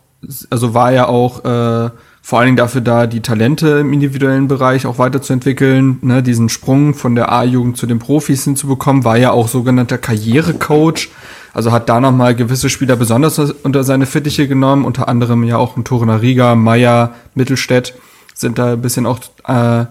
also 0.51 0.75
war 0.75 0.93
ja 0.93 1.09
auch 1.09 1.45
äh, 1.45 1.91
vor 2.23 2.39
allen 2.39 2.47
Dingen 2.47 2.57
dafür 2.57 2.81
da, 2.81 3.07
die 3.07 3.21
Talente 3.21 3.81
im 3.81 3.93
individuellen 3.93 4.49
Bereich 4.49 4.87
auch 4.87 4.99
weiterzuentwickeln, 4.99 5.99
ne, 6.01 6.23
diesen 6.23 6.49
Sprung 6.49 6.95
von 6.95 7.15
der 7.15 7.31
A-Jugend 7.31 7.77
zu 7.77 7.87
den 7.87 7.99
Profis 7.99 8.45
hinzubekommen, 8.45 9.05
war 9.05 9.19
ja 9.19 9.31
auch 9.33 9.47
sogenannter 9.47 9.99
Karrierecoach. 9.99 11.11
Also 11.55 11.73
hat 11.73 11.89
da 11.89 12.01
nochmal 12.01 12.35
gewisse 12.35 12.69
Spieler 12.69 12.97
besonders 12.97 13.39
unter 13.39 13.85
seine 13.85 14.07
Fittiche 14.07 14.49
genommen, 14.49 14.85
unter 14.85 15.09
anderem 15.09 15.45
ja 15.45 15.57
auch 15.57 15.77
ein 15.77 15.85
Torener 15.85 16.21
Riga, 16.21 16.55
Meier, 16.57 17.15
Mittelstädt 17.35 17.95
sind 18.35 18.59
da 18.59 18.73
ein 18.73 18.83
bisschen 18.83 19.07
auch, 19.07 19.21
äh, 19.47 19.87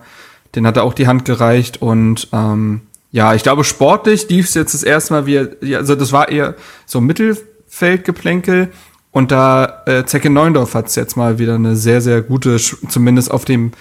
den 0.56 0.68
hat 0.68 0.78
er 0.78 0.84
auch 0.84 0.94
die 0.94 1.08
Hand 1.08 1.24
gereicht 1.26 1.82
und 1.82 2.28
ähm, 2.34 2.82
ja, 3.12 3.34
ich 3.34 3.44
glaube 3.44 3.64
sportlich 3.64 4.28
lief 4.30 4.48
es 4.48 4.54
jetzt 4.54 4.74
das 4.74 4.84
erste 4.84 5.14
Mal 5.14 5.26
wie, 5.26 5.76
also 5.76 5.96
das 5.96 6.12
war 6.12 6.30
eher 6.30 6.56
so 6.86 7.00
Mittelfeldgeplänkel 7.00 8.70
und 9.12 9.32
da 9.32 9.84
äh, 9.86 10.04
Zecke 10.06 10.30
Neundorf 10.30 10.74
hat 10.74 10.88
es 10.88 10.96
jetzt 10.96 11.16
mal 11.16 11.40
wieder 11.40 11.56
eine 11.56 11.76
sehr, 11.76 12.02
sehr 12.02 12.22
gute, 12.22 12.58
zumindest 12.58 13.32
auf 13.32 13.46
dem 13.46 13.72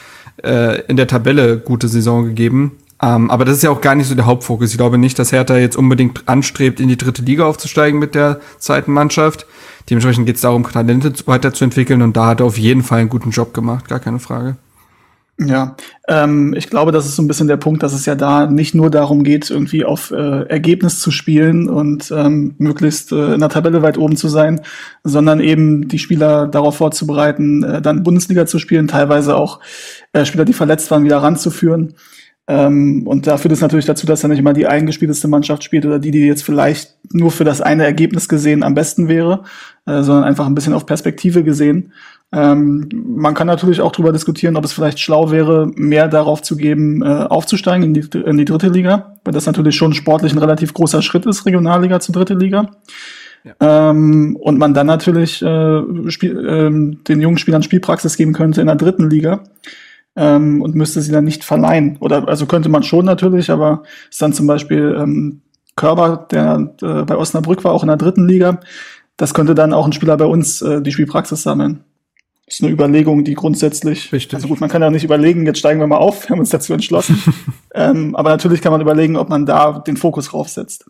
äh, 0.44 0.82
in 0.82 0.96
der 0.96 1.06
Tabelle 1.06 1.58
gute 1.58 1.88
Saison 1.88 2.24
gegeben. 2.26 2.78
Ähm, 3.02 3.30
aber 3.30 3.44
das 3.44 3.56
ist 3.56 3.62
ja 3.62 3.70
auch 3.70 3.80
gar 3.80 3.96
nicht 3.96 4.06
so 4.06 4.14
der 4.14 4.26
Hauptfokus. 4.26 4.70
Ich 4.70 4.76
glaube 4.76 4.96
nicht, 4.96 5.18
dass 5.18 5.32
Hertha 5.32 5.56
jetzt 5.56 5.76
unbedingt 5.76 6.28
anstrebt, 6.28 6.78
in 6.78 6.88
die 6.88 6.96
dritte 6.96 7.22
Liga 7.22 7.44
aufzusteigen 7.44 7.98
mit 7.98 8.14
der 8.14 8.40
zweiten 8.58 8.92
Mannschaft. 8.92 9.46
Dementsprechend 9.90 10.26
geht 10.26 10.36
es 10.36 10.42
darum, 10.42 10.62
Talente 10.62 11.12
weiterzuentwickeln 11.26 12.02
und 12.02 12.16
da 12.16 12.28
hat 12.28 12.40
er 12.40 12.46
auf 12.46 12.58
jeden 12.58 12.84
Fall 12.84 13.00
einen 13.00 13.08
guten 13.08 13.30
Job 13.30 13.52
gemacht, 13.52 13.88
gar 13.88 13.98
keine 13.98 14.20
Frage. 14.20 14.56
Ja, 15.38 15.76
ähm, 16.08 16.54
ich 16.56 16.68
glaube, 16.68 16.92
das 16.92 17.06
ist 17.06 17.16
so 17.16 17.22
ein 17.22 17.26
bisschen 17.26 17.48
der 17.48 17.56
Punkt, 17.56 17.82
dass 17.82 17.94
es 17.94 18.06
ja 18.06 18.14
da 18.14 18.46
nicht 18.46 18.74
nur 18.74 18.90
darum 18.90 19.24
geht, 19.24 19.50
irgendwie 19.50 19.84
auf 19.84 20.10
äh, 20.12 20.42
Ergebnis 20.42 21.00
zu 21.00 21.10
spielen 21.10 21.68
und 21.68 22.12
ähm, 22.16 22.54
möglichst 22.58 23.10
äh, 23.12 23.34
in 23.34 23.40
der 23.40 23.48
Tabelle 23.48 23.82
weit 23.82 23.98
oben 23.98 24.16
zu 24.16 24.28
sein, 24.28 24.60
sondern 25.02 25.40
eben 25.40 25.88
die 25.88 25.98
Spieler 25.98 26.46
darauf 26.46 26.76
vorzubereiten, 26.76 27.64
äh, 27.64 27.82
dann 27.82 28.02
Bundesliga 28.02 28.46
zu 28.46 28.58
spielen, 28.58 28.88
teilweise 28.88 29.34
auch 29.34 29.58
äh, 30.12 30.24
Spieler, 30.24 30.44
die 30.44 30.52
verletzt 30.52 30.90
waren, 30.90 31.04
wieder 31.04 31.18
ranzuführen. 31.18 31.94
Ähm, 32.48 33.06
und 33.06 33.26
da 33.26 33.36
führt 33.36 33.52
es 33.52 33.60
natürlich 33.60 33.86
dazu, 33.86 34.04
dass 34.04 34.22
er 34.24 34.28
nicht 34.28 34.40
immer 34.40 34.52
die 34.52 34.66
eingespielteste 34.66 35.28
Mannschaft 35.28 35.62
spielt 35.62 35.86
oder 35.86 36.00
die, 36.00 36.10
die 36.10 36.26
jetzt 36.26 36.42
vielleicht 36.42 36.96
nur 37.12 37.30
für 37.30 37.44
das 37.44 37.60
eine 37.60 37.84
Ergebnis 37.84 38.28
gesehen 38.28 38.64
am 38.64 38.74
besten 38.74 39.06
wäre, 39.08 39.44
äh, 39.86 40.02
sondern 40.02 40.24
einfach 40.24 40.46
ein 40.46 40.54
bisschen 40.54 40.74
auf 40.74 40.84
Perspektive 40.84 41.44
gesehen. 41.44 41.92
Ähm, 42.32 42.88
man 42.92 43.34
kann 43.34 43.46
natürlich 43.46 43.80
auch 43.80 43.92
darüber 43.92 44.12
diskutieren, 44.12 44.56
ob 44.56 44.64
es 44.64 44.72
vielleicht 44.72 44.98
schlau 44.98 45.30
wäre, 45.30 45.70
mehr 45.76 46.08
darauf 46.08 46.42
zu 46.42 46.56
geben, 46.56 47.02
äh, 47.02 47.06
aufzusteigen 47.06 47.84
in 47.84 47.94
die, 47.94 48.18
in 48.18 48.38
die 48.38 48.44
dritte 48.44 48.68
Liga, 48.68 49.18
weil 49.24 49.34
das 49.34 49.46
natürlich 49.46 49.76
schon 49.76 49.92
sportlich 49.92 50.32
ein 50.32 50.38
relativ 50.38 50.74
großer 50.74 51.02
Schritt 51.02 51.26
ist, 51.26 51.46
Regionalliga 51.46 52.00
zu 52.00 52.10
dritte 52.10 52.34
Liga. 52.34 52.70
Ja. 53.44 53.90
Ähm, 53.90 54.36
und 54.40 54.58
man 54.58 54.72
dann 54.74 54.86
natürlich 54.86 55.42
äh, 55.42 56.10
Spiel, 56.10 56.46
ähm, 56.48 57.04
den 57.04 57.20
jungen 57.20 57.38
Spielern 57.38 57.62
Spielpraxis 57.62 58.16
geben 58.16 58.32
könnte 58.32 58.60
in 58.60 58.66
der 58.66 58.76
dritten 58.76 59.10
Liga 59.10 59.44
ähm, 60.16 60.62
und 60.62 60.74
müsste 60.74 61.00
sie 61.00 61.12
dann 61.12 61.24
nicht 61.24 61.44
verleihen. 61.44 61.96
Oder 62.00 62.28
also 62.28 62.46
könnte 62.46 62.68
man 62.68 62.82
schon 62.82 63.04
natürlich, 63.04 63.50
aber 63.50 63.82
ist 64.10 64.20
dann 64.20 64.32
zum 64.32 64.46
Beispiel 64.46 64.96
ähm, 64.98 65.42
Körber, 65.76 66.26
der 66.30 66.74
äh, 66.82 67.02
bei 67.04 67.16
Osnabrück 67.16 67.64
war, 67.64 67.72
auch 67.72 67.82
in 67.82 67.88
der 67.88 67.96
dritten 67.96 68.26
Liga. 68.26 68.60
Das 69.16 69.34
könnte 69.34 69.54
dann 69.54 69.72
auch 69.72 69.86
ein 69.86 69.92
Spieler 69.92 70.16
bei 70.16 70.26
uns 70.26 70.62
äh, 70.62 70.82
die 70.82 70.92
Spielpraxis 70.92 71.42
sammeln. 71.42 71.84
Das 72.46 72.56
ist 72.56 72.64
eine 72.64 72.72
Überlegung, 72.72 73.24
die 73.24 73.34
grundsätzlich. 73.34 74.12
Richtig. 74.12 74.34
Also 74.34 74.48
gut, 74.48 74.60
man 74.60 74.68
kann 74.68 74.82
ja 74.82 74.90
nicht 74.90 75.04
überlegen, 75.04 75.46
jetzt 75.46 75.60
steigen 75.60 75.80
wir 75.80 75.86
mal 75.86 75.96
auf, 75.96 76.24
wir 76.28 76.30
haben 76.30 76.40
uns 76.40 76.50
dazu 76.50 76.72
entschlossen. 76.74 77.22
ähm, 77.74 78.14
aber 78.14 78.30
natürlich 78.30 78.60
kann 78.60 78.72
man 78.72 78.80
überlegen, 78.80 79.16
ob 79.16 79.28
man 79.28 79.46
da 79.46 79.78
den 79.78 79.96
Fokus 79.96 80.28
draufsetzt. 80.28 80.86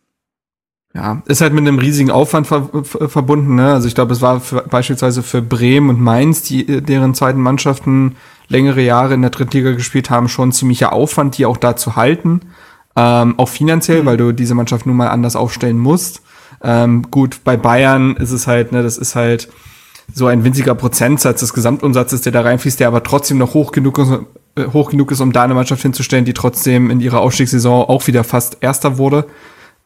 Ja, 0.95 1.23
ist 1.26 1.41
halt 1.41 1.55
mit 1.55 1.67
einem 1.67 1.79
riesigen 1.79 2.11
Aufwand 2.11 2.47
ver 2.47 2.69
verbunden. 2.85 3.55
Ne? 3.55 3.73
Also 3.73 3.88
ich 3.88 3.95
glaube, 3.95 4.12
es 4.12 4.21
war 4.21 4.41
für, 4.41 4.62
beispielsweise 4.69 5.23
für 5.23 5.41
Bremen 5.41 5.88
und 5.88 6.00
Mainz, 6.00 6.43
die 6.43 6.83
deren 6.83 7.14
zweiten 7.14 7.41
Mannschaften 7.41 8.17
längere 8.52 8.82
Jahre 8.82 9.14
in 9.14 9.23
der 9.23 9.30
Drittliga 9.30 9.73
gespielt 9.73 10.11
haben, 10.11 10.28
schon 10.28 10.50
ein 10.50 10.52
ziemlicher 10.52 10.92
Aufwand, 10.92 11.38
die 11.38 11.47
auch 11.47 11.56
da 11.56 11.75
zu 11.75 11.97
halten. 11.97 12.42
Ähm, 12.94 13.38
auch 13.38 13.49
finanziell, 13.49 14.02
mhm. 14.02 14.06
weil 14.06 14.16
du 14.18 14.32
diese 14.32 14.54
Mannschaft 14.54 14.87
nun 14.87 14.97
mal 14.97 15.09
anders 15.09 15.35
aufstellen 15.35 15.78
musst. 15.78 16.23
Ähm, 16.62 17.11
gut, 17.11 17.40
bei 17.42 17.56
Bayern 17.56 18.14
ist 18.16 18.30
es 18.30 18.47
halt, 18.47 18.71
ne, 18.71 18.82
das 18.82 18.99
ist 18.99 19.16
halt 19.16 19.49
so 20.12 20.26
ein 20.26 20.44
winziger 20.44 20.75
Prozentsatz 20.75 21.40
des 21.40 21.54
Gesamtumsatzes, 21.54 22.21
der 22.21 22.32
da 22.32 22.42
reinfließt, 22.42 22.78
der 22.78 22.88
aber 22.88 23.02
trotzdem 23.02 23.38
noch 23.38 23.54
hoch 23.54 23.73
genug 23.73 23.99
ist, 23.99 24.11
äh, 24.56 24.66
hoch 24.73 24.90
genug 24.90 25.11
ist, 25.11 25.21
um 25.21 25.32
da 25.32 25.42
eine 25.42 25.54
Mannschaft 25.54 25.82
hinzustellen, 25.82 26.25
die 26.25 26.35
trotzdem 26.35 26.90
in 26.90 27.00
ihrer 27.00 27.21
Aufstiegssaison 27.21 27.88
auch 27.88 28.06
wieder 28.06 28.23
fast 28.23 28.59
Erster 28.61 28.99
wurde. 28.99 29.26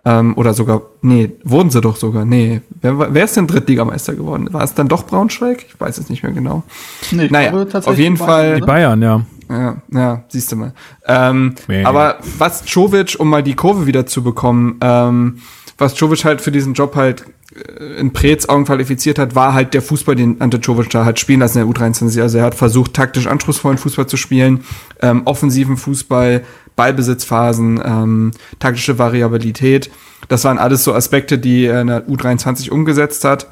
Ähm, 0.08 0.34
oder 0.36 0.54
sogar, 0.54 0.82
nee, 1.02 1.32
wurden 1.42 1.70
sie 1.70 1.80
doch 1.80 1.96
sogar. 1.96 2.24
Nee, 2.24 2.60
wer, 2.80 3.12
wer 3.12 3.24
ist 3.24 3.36
denn 3.36 3.48
Drittligameister 3.48 4.14
geworden? 4.14 4.48
War 4.52 4.62
es 4.62 4.72
dann 4.72 4.86
doch 4.86 5.04
Braunschweig? 5.04 5.66
Ich 5.66 5.80
weiß 5.80 5.98
es 5.98 6.08
nicht 6.08 6.22
mehr 6.22 6.30
genau. 6.30 6.62
Nee, 7.10 7.26
naja, 7.28 7.52
auf 7.52 7.98
jeden 7.98 8.16
Fall. 8.16 8.60
Die 8.60 8.66
Bayern, 8.66 9.02
ja. 9.02 9.22
Ja, 9.50 9.76
ja, 9.92 10.24
siehst 10.28 10.52
du 10.52 10.56
mal. 10.56 10.72
Ähm, 11.08 11.56
nee. 11.66 11.84
Aber 11.84 12.18
was 12.38 12.64
Czovic, 12.64 13.16
um 13.18 13.28
mal 13.28 13.42
die 13.42 13.54
Kurve 13.54 13.86
wieder 13.86 14.06
zu 14.06 14.22
bekommen, 14.22 14.78
ähm, 14.80 15.38
was 15.76 15.96
Czovic 15.96 16.24
halt 16.24 16.40
für 16.40 16.52
diesen 16.52 16.74
Job 16.74 16.94
halt 16.94 17.24
äh, 17.54 17.98
in 17.98 18.12
Preetz 18.12 18.48
Augen 18.48 18.64
qualifiziert 18.64 19.18
hat, 19.18 19.34
war 19.34 19.54
halt 19.54 19.74
der 19.74 19.82
Fußball, 19.82 20.14
den 20.14 20.40
Ante 20.40 20.60
Czovic 20.60 20.88
da 20.90 21.04
hat 21.04 21.18
spielen 21.18 21.40
lassen 21.40 21.58
in 21.58 21.66
der 21.66 21.76
U23. 21.76 22.22
Also 22.22 22.38
er 22.38 22.44
hat 22.44 22.54
versucht, 22.54 22.94
taktisch 22.94 23.26
anspruchsvollen 23.26 23.78
Fußball 23.78 24.06
zu 24.06 24.16
spielen, 24.16 24.60
ähm, 25.02 25.22
offensiven 25.24 25.76
Fußball, 25.76 26.44
Ballbesitzphasen, 26.76 27.80
ähm, 27.84 28.30
taktische 28.58 28.98
Variabilität. 28.98 29.90
Das 30.28 30.44
waren 30.44 30.58
alles 30.58 30.84
so 30.84 30.94
Aspekte, 30.94 31.38
die 31.38 31.66
in 31.66 31.86
der 31.86 32.06
U23 32.06 32.70
umgesetzt 32.70 33.24
hat. 33.24 33.48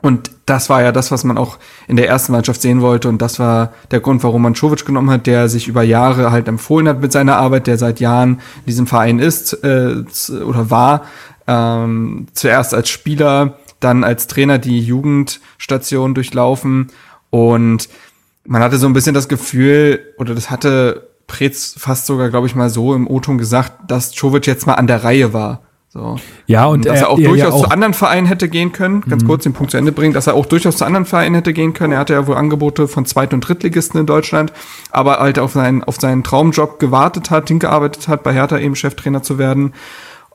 Und 0.00 0.30
das 0.46 0.70
war 0.70 0.82
ja 0.82 0.92
das, 0.92 1.10
was 1.10 1.24
man 1.24 1.38
auch 1.38 1.58
in 1.88 1.96
der 1.96 2.08
ersten 2.08 2.32
Mannschaft 2.32 2.62
sehen 2.62 2.80
wollte. 2.80 3.08
Und 3.08 3.20
das 3.20 3.38
war 3.38 3.72
der 3.90 4.00
Grund, 4.00 4.22
warum 4.22 4.42
man 4.42 4.54
Czovic 4.54 4.86
genommen 4.86 5.10
hat, 5.10 5.26
der 5.26 5.48
sich 5.48 5.66
über 5.66 5.82
Jahre 5.82 6.30
halt 6.30 6.46
empfohlen 6.46 6.88
hat 6.88 7.00
mit 7.00 7.10
seiner 7.10 7.36
Arbeit, 7.36 7.66
der 7.66 7.78
seit 7.78 8.00
Jahren 8.00 8.34
in 8.58 8.66
diesem 8.66 8.86
Verein 8.86 9.18
ist 9.18 9.52
äh, 9.64 10.04
oder 10.44 10.70
war. 10.70 11.02
Ähm, 11.46 12.26
zuerst 12.32 12.74
als 12.74 12.88
Spieler, 12.88 13.58
dann 13.80 14.04
als 14.04 14.26
Trainer 14.26 14.58
die 14.58 14.80
Jugendstation 14.80 16.14
durchlaufen. 16.14 16.88
Und 17.30 17.88
man 18.44 18.62
hatte 18.62 18.78
so 18.78 18.86
ein 18.86 18.92
bisschen 18.92 19.14
das 19.14 19.28
Gefühl, 19.28 20.00
oder 20.18 20.34
das 20.34 20.50
hatte 20.50 21.07
Preetz 21.28 21.74
fast 21.78 22.06
sogar, 22.06 22.30
glaube 22.30 22.48
ich, 22.48 22.56
mal 22.56 22.70
so 22.70 22.94
im 22.94 23.06
O-Ton 23.06 23.38
gesagt, 23.38 23.72
dass 23.86 24.10
Czovic 24.10 24.46
jetzt 24.46 24.66
mal 24.66 24.74
an 24.74 24.88
der 24.88 25.04
Reihe 25.04 25.32
war. 25.32 25.60
So. 25.90 26.16
Ja, 26.46 26.66
und, 26.66 26.80
und 26.80 26.86
dass 26.86 27.00
er 27.00 27.10
auch 27.10 27.18
er, 27.18 27.28
durchaus 27.28 27.48
ja 27.48 27.54
auch 27.54 27.64
zu 27.64 27.70
anderen 27.70 27.94
Vereinen 27.94 28.26
hätte 28.26 28.48
gehen 28.48 28.72
können, 28.72 29.02
ganz 29.02 29.22
mhm. 29.22 29.26
kurz 29.26 29.44
den 29.44 29.52
Punkt 29.52 29.70
zu 29.70 29.76
Ende 29.78 29.92
bringen, 29.92 30.12
dass 30.12 30.26
er 30.26 30.34
auch 30.34 30.46
durchaus 30.46 30.76
zu 30.76 30.84
anderen 30.84 31.06
Vereinen 31.06 31.34
hätte 31.34 31.52
gehen 31.52 31.72
können. 31.72 31.92
Er 31.92 32.00
hatte 32.00 32.14
ja 32.14 32.26
wohl 32.26 32.36
Angebote 32.36 32.88
von 32.88 33.06
Zweit- 33.06 33.32
und 33.32 33.40
Drittligisten 33.40 34.00
in 34.00 34.06
Deutschland, 34.06 34.52
aber 34.90 35.18
halt 35.18 35.38
auf 35.38 35.52
seinen, 35.52 35.84
auf 35.84 35.96
seinen 35.96 36.24
Traumjob 36.24 36.78
gewartet 36.78 37.30
hat, 37.30 37.48
hingearbeitet 37.48 38.08
hat, 38.08 38.22
bei 38.22 38.32
Hertha 38.32 38.58
eben 38.58 38.74
Cheftrainer 38.74 39.22
zu 39.22 39.38
werden. 39.38 39.72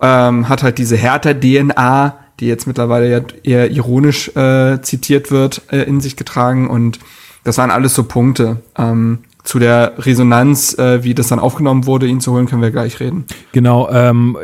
Ähm, 0.01 0.49
hat 0.49 0.63
halt 0.63 0.79
diese 0.79 0.95
Hertha-DNA, 0.95 2.17
die 2.39 2.47
jetzt 2.47 2.65
mittlerweile 2.65 3.09
ja 3.09 3.21
eher 3.43 3.71
ironisch 3.71 4.35
äh, 4.35 4.81
zitiert 4.81 5.29
wird, 5.29 5.61
äh, 5.71 5.83
in 5.83 6.01
sich 6.01 6.17
getragen 6.17 6.67
und 6.67 6.99
das 7.43 7.57
waren 7.57 7.71
alles 7.71 7.93
so 7.93 8.03
Punkte. 8.03 8.61
Ähm, 8.77 9.19
zu 9.43 9.59
der 9.59 9.93
Resonanz, 9.97 10.77
äh, 10.77 11.03
wie 11.03 11.13
das 11.13 11.27
dann 11.27 11.39
aufgenommen 11.39 11.85
wurde, 11.85 12.07
ihn 12.07 12.21
zu 12.21 12.31
holen, 12.31 12.45
können 12.45 12.61
wir 12.61 12.71
gleich 12.71 12.99
reden. 12.99 13.25
Genau, 13.51 13.89
ähm, 13.89 14.37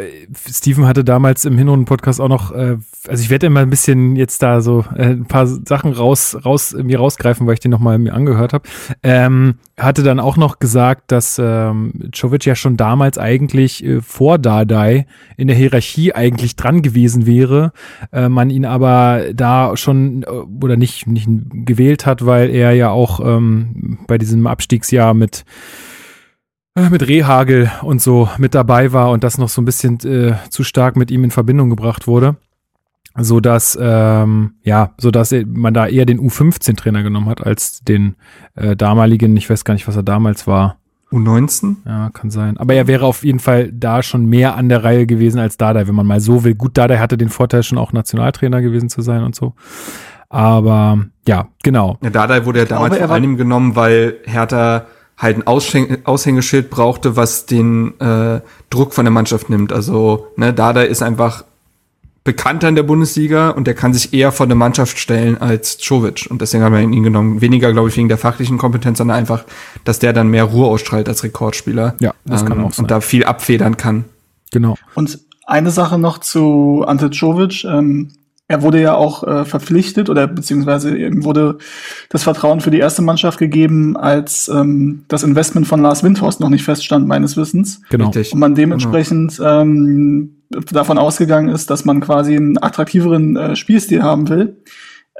Steven 0.47 0.87
hatte 0.87 1.03
damals 1.03 1.45
im 1.45 1.57
Hinrunden-Podcast 1.57 2.19
auch 2.19 2.27
noch, 2.27 2.51
äh, 2.51 2.77
also 3.07 3.23
ich 3.23 3.29
werde 3.29 3.47
immer 3.47 3.61
ein 3.61 3.69
bisschen 3.69 4.15
jetzt 4.15 4.41
da 4.43 4.61
so 4.61 4.83
äh, 4.95 5.05
ein 5.05 5.25
paar 5.25 5.47
Sachen 5.47 5.93
raus, 5.93 6.37
raus 6.43 6.73
mir 6.73 6.99
rausgreifen, 6.99 7.47
weil 7.47 7.53
ich 7.53 7.59
den 7.59 7.71
nochmal 7.71 7.97
mir 7.97 8.13
angehört 8.13 8.53
habe. 8.53 8.67
Ähm, 9.01 9.55
hatte 9.79 10.03
dann 10.03 10.19
auch 10.19 10.37
noch 10.37 10.59
gesagt, 10.59 11.11
dass 11.11 11.39
ähm, 11.39 11.93
Jovic 12.13 12.45
ja 12.45 12.55
schon 12.55 12.77
damals 12.77 13.17
eigentlich 13.17 13.83
äh, 13.83 14.01
vor 14.01 14.37
Dardai 14.37 15.05
in 15.37 15.47
der 15.47 15.55
Hierarchie 15.55 16.13
eigentlich 16.13 16.55
dran 16.55 16.81
gewesen 16.81 17.25
wäre, 17.25 17.71
äh, 18.11 18.29
man 18.29 18.49
ihn 18.49 18.65
aber 18.65 19.25
da 19.33 19.75
schon 19.77 20.23
äh, 20.23 20.27
oder 20.27 20.77
nicht, 20.77 21.07
nicht 21.07 21.27
gewählt 21.65 22.05
hat, 22.05 22.25
weil 22.25 22.49
er 22.49 22.73
ja 22.73 22.89
auch 22.89 23.19
ähm, 23.19 23.99
bei 24.07 24.17
diesem 24.17 24.47
Abstiegsjahr 24.47 25.13
mit 25.13 25.45
äh, 26.75 26.89
mit 26.89 27.07
Rehagel 27.07 27.71
und 27.81 28.01
so 28.01 28.29
mit 28.37 28.55
dabei 28.55 28.93
war 28.93 29.11
und 29.11 29.23
das 29.23 29.37
noch 29.37 29.49
so 29.49 29.61
ein 29.61 29.65
bisschen 29.65 29.99
äh, 30.01 30.35
zu 30.49 30.63
stark 30.63 30.95
mit 30.95 31.11
ihm 31.11 31.23
in 31.23 31.31
Verbindung 31.31 31.69
gebracht 31.69 32.07
wurde 32.07 32.37
so 33.17 33.39
dass 33.39 33.77
ähm, 33.81 34.53
ja, 34.63 34.91
so 34.97 35.11
dass 35.11 35.33
man 35.45 35.73
da 35.73 35.87
eher 35.87 36.05
den 36.05 36.19
U15-Trainer 36.19 37.03
genommen 37.03 37.29
hat 37.29 37.45
als 37.45 37.81
den 37.81 38.15
äh, 38.55 38.75
damaligen. 38.75 39.35
Ich 39.37 39.49
weiß 39.49 39.63
gar 39.63 39.73
nicht, 39.73 39.87
was 39.87 39.95
er 39.95 40.03
damals 40.03 40.47
war. 40.47 40.77
U19? 41.11 41.77
Ja, 41.85 42.11
kann 42.13 42.29
sein. 42.29 42.57
Aber 42.57 42.75
er 42.75 42.87
wäre 42.87 43.05
auf 43.05 43.23
jeden 43.23 43.39
Fall 43.39 43.71
da 43.71 44.03
schon 44.03 44.25
mehr 44.25 44.55
an 44.55 44.69
der 44.69 44.83
Reihe 44.83 45.07
gewesen 45.07 45.39
als 45.39 45.57
Dada, 45.57 45.87
wenn 45.87 45.95
man 45.95 46.05
mal 46.05 46.19
so 46.19 46.43
will. 46.43 46.53
Gut, 46.53 46.77
Dada 46.77 46.99
hatte 46.99 47.17
den 47.17 47.29
Vorteil, 47.29 47.63
schon 47.63 47.79
auch 47.79 47.93
Nationaltrainer 47.93 48.61
gewesen 48.61 48.89
zu 48.89 49.01
sein 49.01 49.23
und 49.23 49.35
so. 49.35 49.53
Aber 50.29 51.05
ja, 51.27 51.47
genau. 51.63 51.97
Ja, 52.03 52.11
Dada 52.11 52.45
wurde 52.45 52.59
ja 52.59 52.65
damals 52.65 52.97
vor 52.97 53.09
allem 53.09 53.37
genommen, 53.37 53.75
weil 53.75 54.17
Hertha 54.25 54.85
halt 55.17 55.37
ein 55.37 55.47
Aushängeschild 56.05 56.69
brauchte, 56.69 57.15
was 57.15 57.45
den 57.45 57.99
äh, 57.99 58.41
Druck 58.69 58.93
von 58.93 59.03
der 59.03 59.11
Mannschaft 59.11 59.49
nimmt. 59.49 59.73
Also, 59.73 60.27
ne, 60.37 60.53
Dada 60.53 60.81
ist 60.81 61.01
einfach 61.01 61.43
bekannter 62.23 62.69
in 62.69 62.75
der 62.75 62.83
Bundesliga 62.83 63.49
und 63.49 63.65
der 63.65 63.73
kann 63.73 63.93
sich 63.93 64.13
eher 64.13 64.31
vor 64.31 64.45
eine 64.45 64.55
Mannschaft 64.55 64.99
stellen 64.99 65.37
als 65.39 65.77
Czovic. 65.77 66.27
Und 66.29 66.41
deswegen 66.41 66.63
haben 66.63 66.73
wir 66.73 66.81
ihn 66.81 67.03
genommen. 67.03 67.41
Weniger, 67.41 67.71
glaube 67.71 67.89
ich, 67.89 67.97
wegen 67.97 68.09
der 68.09 68.17
fachlichen 68.17 68.57
Kompetenz, 68.57 68.97
sondern 68.97 69.17
einfach, 69.17 69.45
dass 69.83 69.99
der 69.99 70.13
dann 70.13 70.27
mehr 70.27 70.43
Ruhe 70.43 70.67
ausstrahlt 70.67 71.07
als 71.07 71.23
Rekordspieler. 71.23 71.95
Ja, 71.99 72.13
das 72.25 72.41
ähm, 72.41 72.47
kann 72.47 72.63
auch 72.63 72.73
sein. 72.73 72.83
Und 72.83 72.91
da 72.91 73.01
viel 73.01 73.23
abfedern 73.23 73.77
kann. 73.77 74.05
Genau. 74.51 74.75
Und 74.95 75.19
eine 75.45 75.71
Sache 75.71 75.97
noch 75.97 76.19
zu 76.19 76.83
Ante 76.85 77.09
Czovic. 77.09 77.63
Ähm, 77.63 78.11
er 78.49 78.63
wurde 78.63 78.81
ja 78.81 78.95
auch 78.95 79.23
äh, 79.23 79.45
verpflichtet 79.45 80.09
oder 80.09 80.27
beziehungsweise 80.27 80.97
ihm 80.97 81.23
wurde 81.23 81.59
das 82.09 82.23
Vertrauen 82.23 82.61
für 82.61 82.71
die 82.71 82.79
erste 82.79 83.03
Mannschaft 83.03 83.37
gegeben, 83.37 83.95
als 83.95 84.49
ähm, 84.49 85.05
das 85.07 85.21
Investment 85.21 85.67
von 85.67 85.81
Lars 85.81 86.03
Windhorst 86.03 86.39
noch 86.39 86.49
nicht 86.49 86.63
feststand, 86.63 87.07
meines 87.07 87.37
Wissens. 87.37 87.81
Genau. 87.91 88.07
Richtig. 88.07 88.33
Und 88.33 88.39
man 88.39 88.55
dementsprechend 88.55 89.37
genau. 89.37 89.61
ähm, 89.61 90.31
davon 90.71 90.97
ausgegangen 90.97 91.49
ist, 91.49 91.69
dass 91.69 91.85
man 91.85 92.01
quasi 92.01 92.35
einen 92.35 92.57
attraktiveren 92.61 93.37
äh, 93.37 93.55
Spielstil 93.55 94.01
haben 94.01 94.27
will 94.29 94.57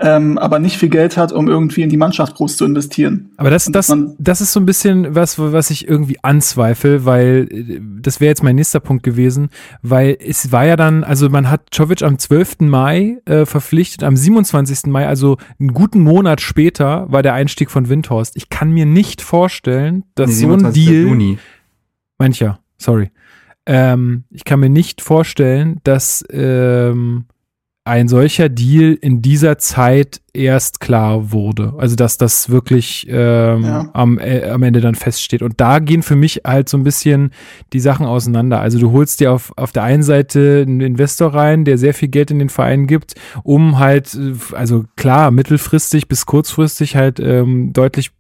ähm, 0.01 0.37
aber 0.37 0.59
nicht 0.59 0.77
viel 0.77 0.87
Geld 0.87 1.17
hat, 1.17 1.33
um 1.33 1.49
irgendwie 1.49 1.81
in 1.81 1.89
die 1.89 1.97
Mannschaft 1.97 2.35
groß 2.35 2.55
zu 2.55 2.63
investieren. 2.63 3.31
Aber 3.35 3.49
das, 3.49 3.65
das, 3.65 3.93
das 4.17 4.39
ist 4.39 4.53
so 4.53 4.59
ein 4.61 4.65
bisschen 4.65 5.13
was, 5.13 5.37
was 5.37 5.69
ich 5.71 5.87
irgendwie 5.89 6.17
anzweifle, 6.23 7.03
weil 7.03 7.47
äh, 7.51 7.81
das 8.01 8.21
wäre 8.21 8.29
jetzt 8.29 8.41
mein 8.41 8.55
nächster 8.55 8.79
Punkt 8.79 9.03
gewesen, 9.03 9.49
weil 9.81 10.17
es 10.25 10.53
war 10.53 10.65
ja 10.65 10.77
dann, 10.77 11.03
also 11.03 11.29
man 11.29 11.49
hat 11.49 11.67
Czovic 11.71 12.01
am 12.01 12.17
12. 12.17 12.61
Mai 12.61 13.17
äh, 13.25 13.45
verpflichtet, 13.45 14.03
am 14.03 14.15
27. 14.15 14.85
Mai, 14.87 15.05
also 15.05 15.37
einen 15.59 15.73
guten 15.73 16.01
Monat 16.01 16.39
später 16.39 17.11
war 17.11 17.21
der 17.21 17.33
Einstieg 17.33 17.69
von 17.69 17.89
Windhorst. 17.89 18.37
Ich 18.37 18.49
kann 18.49 18.71
mir 18.71 18.85
nicht 18.85 19.21
vorstellen, 19.21 20.05
dass 20.15 20.29
nee, 20.29 20.35
so 20.35 20.53
ein 20.53 20.71
Deal, 20.71 21.07
Juni. 21.07 21.37
mancher, 22.17 22.59
sorry, 22.77 23.11
ähm, 23.65 24.23
ich 24.29 24.45
kann 24.45 24.61
mir 24.61 24.69
nicht 24.69 25.01
vorstellen, 25.01 25.81
dass 25.83 26.23
ähm, 26.31 27.25
ein 27.89 28.07
solcher 28.07 28.49
Deal 28.49 28.95
in 29.01 29.23
dieser 29.23 29.57
Zeit 29.57 30.21
erst 30.33 30.79
klar 30.79 31.31
wurde. 31.31 31.73
Also 31.77 31.95
dass 31.95 32.17
das 32.17 32.49
wirklich 32.49 33.07
ähm, 33.09 33.63
ja. 33.63 33.89
am, 33.93 34.19
äh, 34.19 34.49
am 34.49 34.63
Ende 34.63 34.81
dann 34.81 34.95
feststeht. 34.95 35.41
Und 35.41 35.59
da 35.59 35.79
gehen 35.79 36.03
für 36.03 36.15
mich 36.15 36.41
halt 36.45 36.69
so 36.69 36.77
ein 36.77 36.83
bisschen 36.83 37.31
die 37.73 37.79
Sachen 37.79 38.05
auseinander. 38.05 38.59
Also 38.59 38.79
du 38.79 38.91
holst 38.91 39.19
dir 39.19 39.31
auf, 39.31 39.51
auf 39.55 39.71
der 39.71 39.83
einen 39.83 40.03
Seite 40.03 40.63
einen 40.67 40.81
Investor 40.81 41.33
rein, 41.33 41.65
der 41.65 41.77
sehr 41.77 41.93
viel 41.93 42.09
Geld 42.09 42.31
in 42.31 42.39
den 42.39 42.49
Verein 42.49 42.87
gibt, 42.87 43.15
um 43.43 43.79
halt, 43.79 44.17
also 44.53 44.85
klar, 44.95 45.31
mittelfristig 45.31 46.07
bis 46.07 46.25
kurzfristig 46.25 46.95
halt 46.95 47.19
ähm, 47.19 47.73
deutlich 47.73 48.11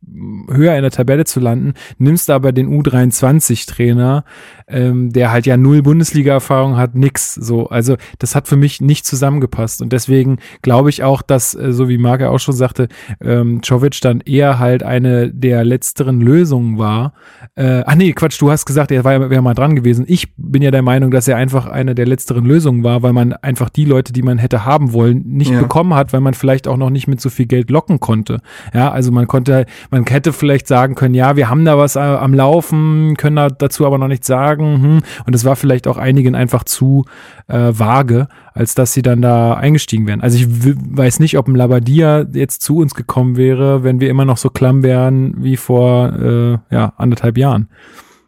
höher 0.49 0.75
in 0.75 0.81
der 0.81 0.91
Tabelle 0.91 1.25
zu 1.25 1.39
landen, 1.39 1.73
nimmst 1.97 2.29
aber 2.29 2.51
den 2.51 2.69
U23-Trainer, 2.69 4.23
ähm, 4.67 5.11
der 5.11 5.31
halt 5.31 5.45
ja 5.45 5.57
null 5.57 5.81
Bundesliga-Erfahrung 5.81 6.77
hat, 6.77 6.95
nix 6.95 7.35
so. 7.35 7.69
Also 7.69 7.97
das 8.17 8.35
hat 8.35 8.47
für 8.47 8.55
mich 8.55 8.81
nicht 8.81 9.05
zusammengepasst 9.05 9.81
und 9.81 9.93
deswegen 9.93 10.39
glaube 10.61 10.89
ich 10.89 11.03
auch, 11.03 11.21
dass, 11.21 11.55
äh, 11.55 11.71
so 11.71 11.89
wie 11.89 11.97
Marc 11.99 12.21
auch 12.23 12.39
schon 12.39 12.55
sagte, 12.55 12.87
ähm, 13.21 13.61
Czovic 13.61 13.99
dann 14.01 14.21
eher 14.21 14.59
halt 14.59 14.83
eine 14.83 15.31
der 15.31 15.63
letzteren 15.63 16.21
Lösungen 16.21 16.77
war. 16.77 17.13
Äh, 17.55 17.83
ach 17.85 17.95
nee, 17.95 18.13
Quatsch, 18.13 18.41
du 18.41 18.51
hast 18.51 18.65
gesagt, 18.65 18.91
er 18.91 19.03
war 19.03 19.29
wäre 19.29 19.41
mal 19.41 19.53
dran 19.53 19.75
gewesen. 19.75 20.05
Ich 20.07 20.33
bin 20.37 20.61
ja 20.61 20.71
der 20.71 20.81
Meinung, 20.81 21.11
dass 21.11 21.27
er 21.27 21.37
einfach 21.37 21.67
eine 21.67 21.95
der 21.95 22.07
letzteren 22.07 22.45
Lösungen 22.45 22.83
war, 22.83 23.03
weil 23.03 23.13
man 23.13 23.33
einfach 23.33 23.69
die 23.69 23.85
Leute, 23.85 24.13
die 24.13 24.21
man 24.21 24.37
hätte 24.37 24.65
haben 24.65 24.93
wollen, 24.93 25.23
nicht 25.25 25.51
ja. 25.51 25.59
bekommen 25.59 25.93
hat, 25.93 26.13
weil 26.13 26.21
man 26.21 26.33
vielleicht 26.33 26.67
auch 26.67 26.77
noch 26.77 26.89
nicht 26.89 27.07
mit 27.07 27.21
so 27.21 27.29
viel 27.29 27.45
Geld 27.45 27.69
locken 27.69 27.99
konnte. 27.99 28.39
Ja, 28.73 28.91
also 28.91 29.11
man 29.11 29.27
konnte, 29.27 29.65
man 29.91 30.05
hätte 30.05 30.33
vielleicht 30.33 30.67
sagen 30.67 30.95
können, 30.95 31.15
ja, 31.15 31.35
wir 31.35 31.49
haben 31.49 31.65
da 31.65 31.77
was 31.77 31.95
äh, 31.95 31.99
am 31.99 32.33
Laufen, 32.33 33.15
können 33.17 33.35
da 33.35 33.49
dazu 33.49 33.85
aber 33.85 33.97
noch 33.97 34.07
nichts 34.07 34.27
sagen. 34.27 34.81
Hm. 34.81 35.01
Und 35.25 35.35
es 35.35 35.45
war 35.45 35.55
vielleicht 35.55 35.87
auch 35.87 35.97
einigen 35.97 36.35
einfach 36.35 36.63
zu 36.63 37.05
äh, 37.47 37.71
vage, 37.71 38.27
als 38.59 38.75
dass 38.75 38.91
sie 38.91 39.01
dann 39.01 39.21
da 39.21 39.53
eingestiegen 39.53 40.05
wären. 40.05 40.19
Also 40.19 40.37
ich 40.37 40.45
weiß 40.49 41.21
nicht, 41.21 41.37
ob 41.37 41.47
ein 41.47 41.55
Labadia 41.55 42.25
jetzt 42.33 42.61
zu 42.61 42.75
uns 42.75 42.93
gekommen 42.93 43.37
wäre, 43.37 43.85
wenn 43.85 44.01
wir 44.01 44.09
immer 44.09 44.25
noch 44.25 44.35
so 44.35 44.49
klamm 44.49 44.83
wären 44.83 45.33
wie 45.37 45.55
vor 45.55 46.11
äh, 46.11 46.57
ja, 46.69 46.91
anderthalb 46.97 47.37
Jahren. 47.37 47.69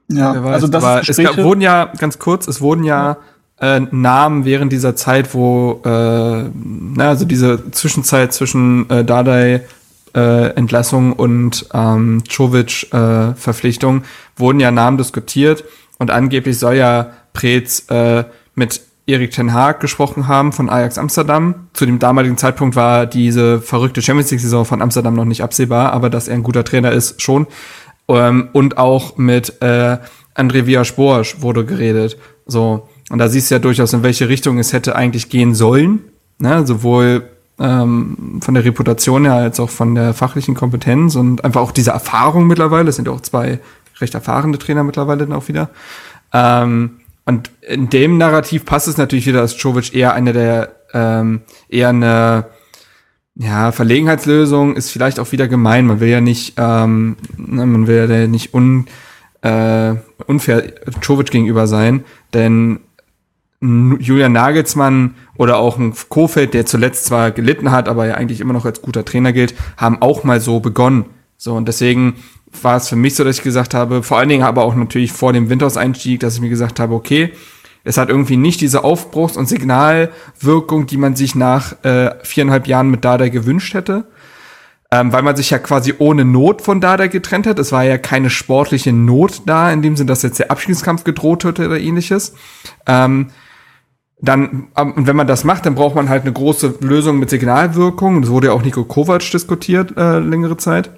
Ja, 0.09 0.31
also 0.31 0.69
das 0.69 0.85
aber 0.85 1.01
es 1.05 1.17
gab, 1.17 1.37
wurden 1.37 1.59
ja, 1.59 1.91
ganz 1.97 2.17
kurz, 2.17 2.47
es 2.47 2.61
wurden 2.61 2.85
ja, 2.85 3.17
ja. 3.59 3.75
Äh, 3.75 3.81
Namen 3.91 4.45
während 4.45 4.71
dieser 4.71 4.95
Zeit, 4.95 5.33
wo, 5.33 5.81
äh, 5.83 5.89
na, 6.53 7.09
also 7.09 7.25
diese 7.25 7.69
Zwischenzeit 7.71 8.31
zwischen 8.31 8.89
äh, 8.89 9.03
Dardai 9.03 9.65
äh, 10.15 10.55
Entlassung 10.55 11.11
und 11.11 11.67
ähm, 11.73 12.23
Czovic 12.25 12.87
äh, 12.93 13.33
Verpflichtung, 13.35 14.03
wurden 14.37 14.61
ja 14.61 14.71
Namen 14.71 14.97
diskutiert 14.97 15.65
und 15.99 16.09
angeblich 16.09 16.57
soll 16.57 16.75
ja 16.75 17.11
Preetz 17.33 17.85
äh, 17.89 18.23
mit 18.55 18.79
Erik 19.07 19.31
Ten 19.31 19.53
Haag 19.53 19.79
gesprochen 19.79 20.27
haben 20.27 20.51
von 20.51 20.69
Ajax 20.69 20.97
Amsterdam. 20.97 21.67
Zu 21.73 21.85
dem 21.85 21.99
damaligen 21.99 22.37
Zeitpunkt 22.37 22.75
war 22.75 23.05
diese 23.05 23.59
verrückte 23.59 24.01
Champions 24.01 24.31
League 24.31 24.41
Saison 24.41 24.65
von 24.65 24.81
Amsterdam 24.81 25.15
noch 25.15 25.25
nicht 25.25 25.43
absehbar, 25.43 25.91
aber 25.91 26.09
dass 26.09 26.27
er 26.27 26.35
ein 26.35 26.43
guter 26.43 26.63
Trainer 26.63 26.91
ist, 26.91 27.21
schon. 27.21 27.47
Ähm, 28.07 28.49
und 28.53 28.77
auch 28.77 29.17
mit 29.17 29.61
äh, 29.61 29.97
André 30.35 30.65
Villas-Boas 30.65 31.41
wurde 31.41 31.65
geredet. 31.65 32.17
So. 32.45 32.87
Und 33.09 33.17
da 33.17 33.27
siehst 33.27 33.51
du 33.51 33.55
ja 33.55 33.59
durchaus, 33.59 33.93
in 33.93 34.03
welche 34.03 34.29
Richtung 34.29 34.57
es 34.59 34.73
hätte 34.73 34.95
eigentlich 34.95 35.29
gehen 35.29 35.55
sollen. 35.55 36.01
Ne? 36.39 36.65
Sowohl 36.65 37.23
ähm, 37.59 38.39
von 38.41 38.53
der 38.53 38.63
Reputation 38.63 39.25
her 39.25 39.35
als 39.35 39.59
auch 39.59 39.69
von 39.69 39.95
der 39.95 40.13
fachlichen 40.13 40.55
Kompetenz 40.55 41.15
und 41.15 41.43
einfach 41.43 41.61
auch 41.61 41.71
diese 41.71 41.91
Erfahrung 41.91 42.47
mittlerweile. 42.47 42.89
Es 42.89 42.95
sind 42.95 43.07
ja 43.07 43.13
auch 43.13 43.21
zwei 43.21 43.59
recht 43.99 44.13
erfahrene 44.13 44.57
Trainer 44.57 44.83
mittlerweile 44.83 45.27
dann 45.27 45.33
auch 45.37 45.47
wieder. 45.47 45.69
Ähm, 46.33 47.00
und 47.25 47.51
in 47.61 47.89
dem 47.89 48.17
Narrativ 48.17 48.65
passt 48.65 48.87
es 48.87 48.97
natürlich 48.97 49.27
wieder, 49.27 49.41
dass 49.41 49.61
Jovic 49.61 49.93
eher 49.93 50.13
eine 50.13 50.33
der, 50.33 50.75
ähm, 50.93 51.41
eher 51.69 51.89
eine, 51.89 52.45
ja, 53.35 53.71
Verlegenheitslösung 53.71 54.75
ist 54.75 54.91
vielleicht 54.91 55.19
auch 55.19 55.31
wieder 55.31 55.47
gemein. 55.47 55.85
Man 55.85 55.99
will 55.99 56.09
ja 56.09 56.21
nicht, 56.21 56.55
ähm, 56.57 57.17
ne, 57.37 57.65
man 57.65 57.87
will 57.87 58.09
ja 58.09 58.27
nicht 58.27 58.53
un, 58.53 58.87
äh, 59.41 59.95
unfair 60.27 60.73
Jovic 61.01 61.31
gegenüber 61.31 61.67
sein, 61.67 62.03
denn 62.33 62.81
Julian 63.61 64.31
Nagelsmann 64.31 65.13
oder 65.37 65.57
auch 65.57 65.77
ein 65.77 65.93
Kofeld, 66.09 66.55
der 66.55 66.65
zuletzt 66.65 67.05
zwar 67.05 67.29
gelitten 67.29 67.71
hat, 67.71 67.87
aber 67.87 68.07
ja 68.07 68.15
eigentlich 68.15 68.41
immer 68.41 68.53
noch 68.53 68.65
als 68.65 68.81
guter 68.81 69.05
Trainer 69.05 69.33
gilt, 69.33 69.53
haben 69.77 70.01
auch 70.01 70.23
mal 70.23 70.41
so 70.41 70.59
begonnen. 70.59 71.05
So, 71.37 71.53
und 71.53 71.67
deswegen 71.67 72.15
war 72.61 72.77
es 72.77 72.89
für 72.89 72.95
mich 72.95 73.15
so, 73.15 73.23
dass 73.23 73.37
ich 73.37 73.43
gesagt 73.43 73.73
habe, 73.73 74.03
vor 74.03 74.17
allen 74.17 74.29
Dingen 74.29 74.43
aber 74.43 74.63
auch 74.63 74.75
natürlich 74.75 75.11
vor 75.11 75.33
dem 75.33 75.49
Winterseinstieg, 75.49 76.19
dass 76.19 76.35
ich 76.35 76.41
mir 76.41 76.49
gesagt 76.49 76.79
habe, 76.79 76.93
okay, 76.93 77.33
es 77.83 77.97
hat 77.97 78.09
irgendwie 78.09 78.37
nicht 78.37 78.61
diese 78.61 78.83
Aufbruchs- 78.83 79.37
und 79.37 79.47
Signalwirkung, 79.47 80.85
die 80.85 80.97
man 80.97 81.15
sich 81.15 81.35
nach 81.35 81.83
äh, 81.83 82.11
viereinhalb 82.23 82.67
Jahren 82.67 82.91
mit 82.91 83.03
Dada 83.03 83.27
gewünscht 83.29 83.73
hätte. 83.73 84.05
Ähm, 84.93 85.13
weil 85.13 85.21
man 85.21 85.37
sich 85.37 85.49
ja 85.49 85.57
quasi 85.57 85.93
ohne 85.99 86.25
Not 86.25 86.61
von 86.61 86.81
Dada 86.81 87.07
getrennt 87.07 87.47
hat. 87.47 87.59
Es 87.59 87.71
war 87.71 87.83
ja 87.83 87.97
keine 87.97 88.29
sportliche 88.29 88.91
Not 88.91 89.43
da, 89.45 89.71
in 89.71 89.81
dem 89.81 89.95
Sinn, 89.95 90.05
dass 90.05 90.21
jetzt 90.21 90.37
der 90.37 90.51
Abschiedskampf 90.51 91.05
gedroht 91.05 91.45
hätte 91.45 91.65
oder 91.65 91.79
ähnliches. 91.79 92.35
Ähm, 92.85 93.27
dann, 94.19 94.67
ähm, 94.75 94.91
und 94.93 95.07
wenn 95.07 95.15
man 95.15 95.27
das 95.27 95.45
macht, 95.45 95.65
dann 95.65 95.75
braucht 95.75 95.95
man 95.95 96.09
halt 96.09 96.23
eine 96.23 96.33
große 96.33 96.75
Lösung 96.81 97.19
mit 97.19 97.29
Signalwirkung. 97.29 98.21
Das 98.21 98.29
wurde 98.29 98.47
ja 98.47 98.53
auch 98.53 98.63
Nico 98.63 98.83
Kovac 98.83 99.31
diskutiert 99.31 99.97
äh, 99.97 100.19
längere 100.19 100.57
Zeit. 100.57 100.91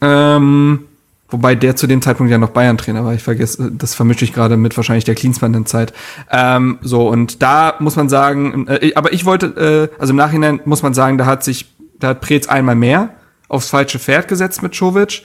Ähm, 0.00 0.80
wobei 1.28 1.54
der 1.54 1.76
zu 1.76 1.86
dem 1.86 2.02
Zeitpunkt 2.02 2.30
ja 2.30 2.38
noch 2.38 2.50
Bayern-Trainer 2.50 3.04
war. 3.04 3.14
Ich 3.14 3.22
vergesse, 3.22 3.70
das 3.72 3.94
vermische 3.94 4.24
ich 4.24 4.32
gerade 4.32 4.56
mit 4.56 4.76
wahrscheinlich 4.76 5.04
der 5.04 5.14
Klinsmann-Zeit. 5.14 5.92
Ähm, 6.30 6.78
so, 6.82 7.08
und 7.08 7.42
da 7.42 7.74
muss 7.78 7.96
man 7.96 8.08
sagen, 8.08 8.66
äh, 8.68 8.92
aber 8.94 9.12
ich 9.12 9.24
wollte, 9.24 9.90
äh, 9.92 10.00
also 10.00 10.12
im 10.12 10.16
Nachhinein 10.16 10.60
muss 10.64 10.82
man 10.82 10.94
sagen, 10.94 11.18
da 11.18 11.26
hat 11.26 11.42
sich, 11.44 11.74
da 11.98 12.08
hat 12.08 12.20
Preetz 12.20 12.48
einmal 12.48 12.74
mehr 12.74 13.10
aufs 13.48 13.70
falsche 13.70 13.98
Pferd 13.98 14.28
gesetzt 14.28 14.62
mit 14.62 14.74
Czovic. 14.74 15.22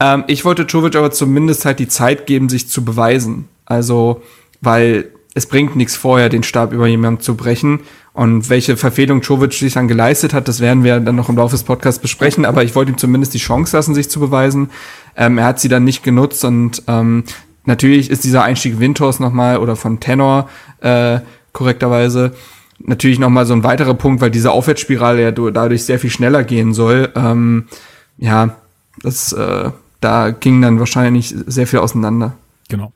Ähm, 0.00 0.24
ich 0.26 0.44
wollte 0.44 0.66
Czovic 0.66 0.96
aber 0.96 1.10
zumindest 1.10 1.64
halt 1.64 1.78
die 1.78 1.88
Zeit 1.88 2.26
geben, 2.26 2.48
sich 2.48 2.68
zu 2.68 2.84
beweisen. 2.84 3.48
Also, 3.64 4.22
weil 4.60 5.10
es 5.36 5.44
bringt 5.44 5.76
nichts 5.76 5.94
vorher, 5.94 6.30
den 6.30 6.42
Stab 6.42 6.72
über 6.72 6.86
jemanden 6.86 7.20
zu 7.20 7.36
brechen. 7.36 7.80
Und 8.14 8.48
welche 8.48 8.78
Verfehlung 8.78 9.22
Czovic 9.22 9.52
sich 9.52 9.74
dann 9.74 9.86
geleistet 9.86 10.32
hat, 10.32 10.48
das 10.48 10.60
werden 10.60 10.82
wir 10.82 10.98
dann 10.98 11.14
noch 11.14 11.28
im 11.28 11.36
Laufe 11.36 11.52
des 11.52 11.62
Podcasts 11.62 12.00
besprechen. 12.00 12.46
Aber 12.46 12.64
ich 12.64 12.74
wollte 12.74 12.92
ihm 12.92 12.96
zumindest 12.96 13.34
die 13.34 13.38
Chance 13.38 13.76
lassen, 13.76 13.94
sich 13.94 14.08
zu 14.08 14.18
beweisen. 14.18 14.70
Ähm, 15.14 15.36
er 15.36 15.44
hat 15.44 15.60
sie 15.60 15.68
dann 15.68 15.84
nicht 15.84 16.02
genutzt 16.02 16.42
und 16.46 16.82
ähm, 16.88 17.24
natürlich 17.66 18.08
ist 18.08 18.24
dieser 18.24 18.44
Einstieg 18.44 18.80
Winters 18.80 19.20
nochmal 19.20 19.58
oder 19.58 19.76
von 19.76 20.00
Tenor 20.00 20.48
äh, 20.80 21.20
korrekterweise 21.52 22.32
natürlich 22.78 23.18
nochmal 23.18 23.44
so 23.44 23.52
ein 23.52 23.62
weiterer 23.62 23.94
Punkt, 23.94 24.22
weil 24.22 24.30
diese 24.30 24.52
Aufwärtsspirale 24.52 25.22
ja 25.22 25.30
dadurch 25.32 25.84
sehr 25.84 25.98
viel 25.98 26.10
schneller 26.10 26.44
gehen 26.44 26.72
soll. 26.72 27.10
Ähm, 27.14 27.68
ja, 28.16 28.56
das 29.02 29.34
äh, 29.34 29.70
da 30.00 30.30
ging 30.30 30.62
dann 30.62 30.78
wahrscheinlich 30.78 31.34
sehr 31.46 31.66
viel 31.66 31.80
auseinander. 31.80 32.32
Genau. 32.68 32.92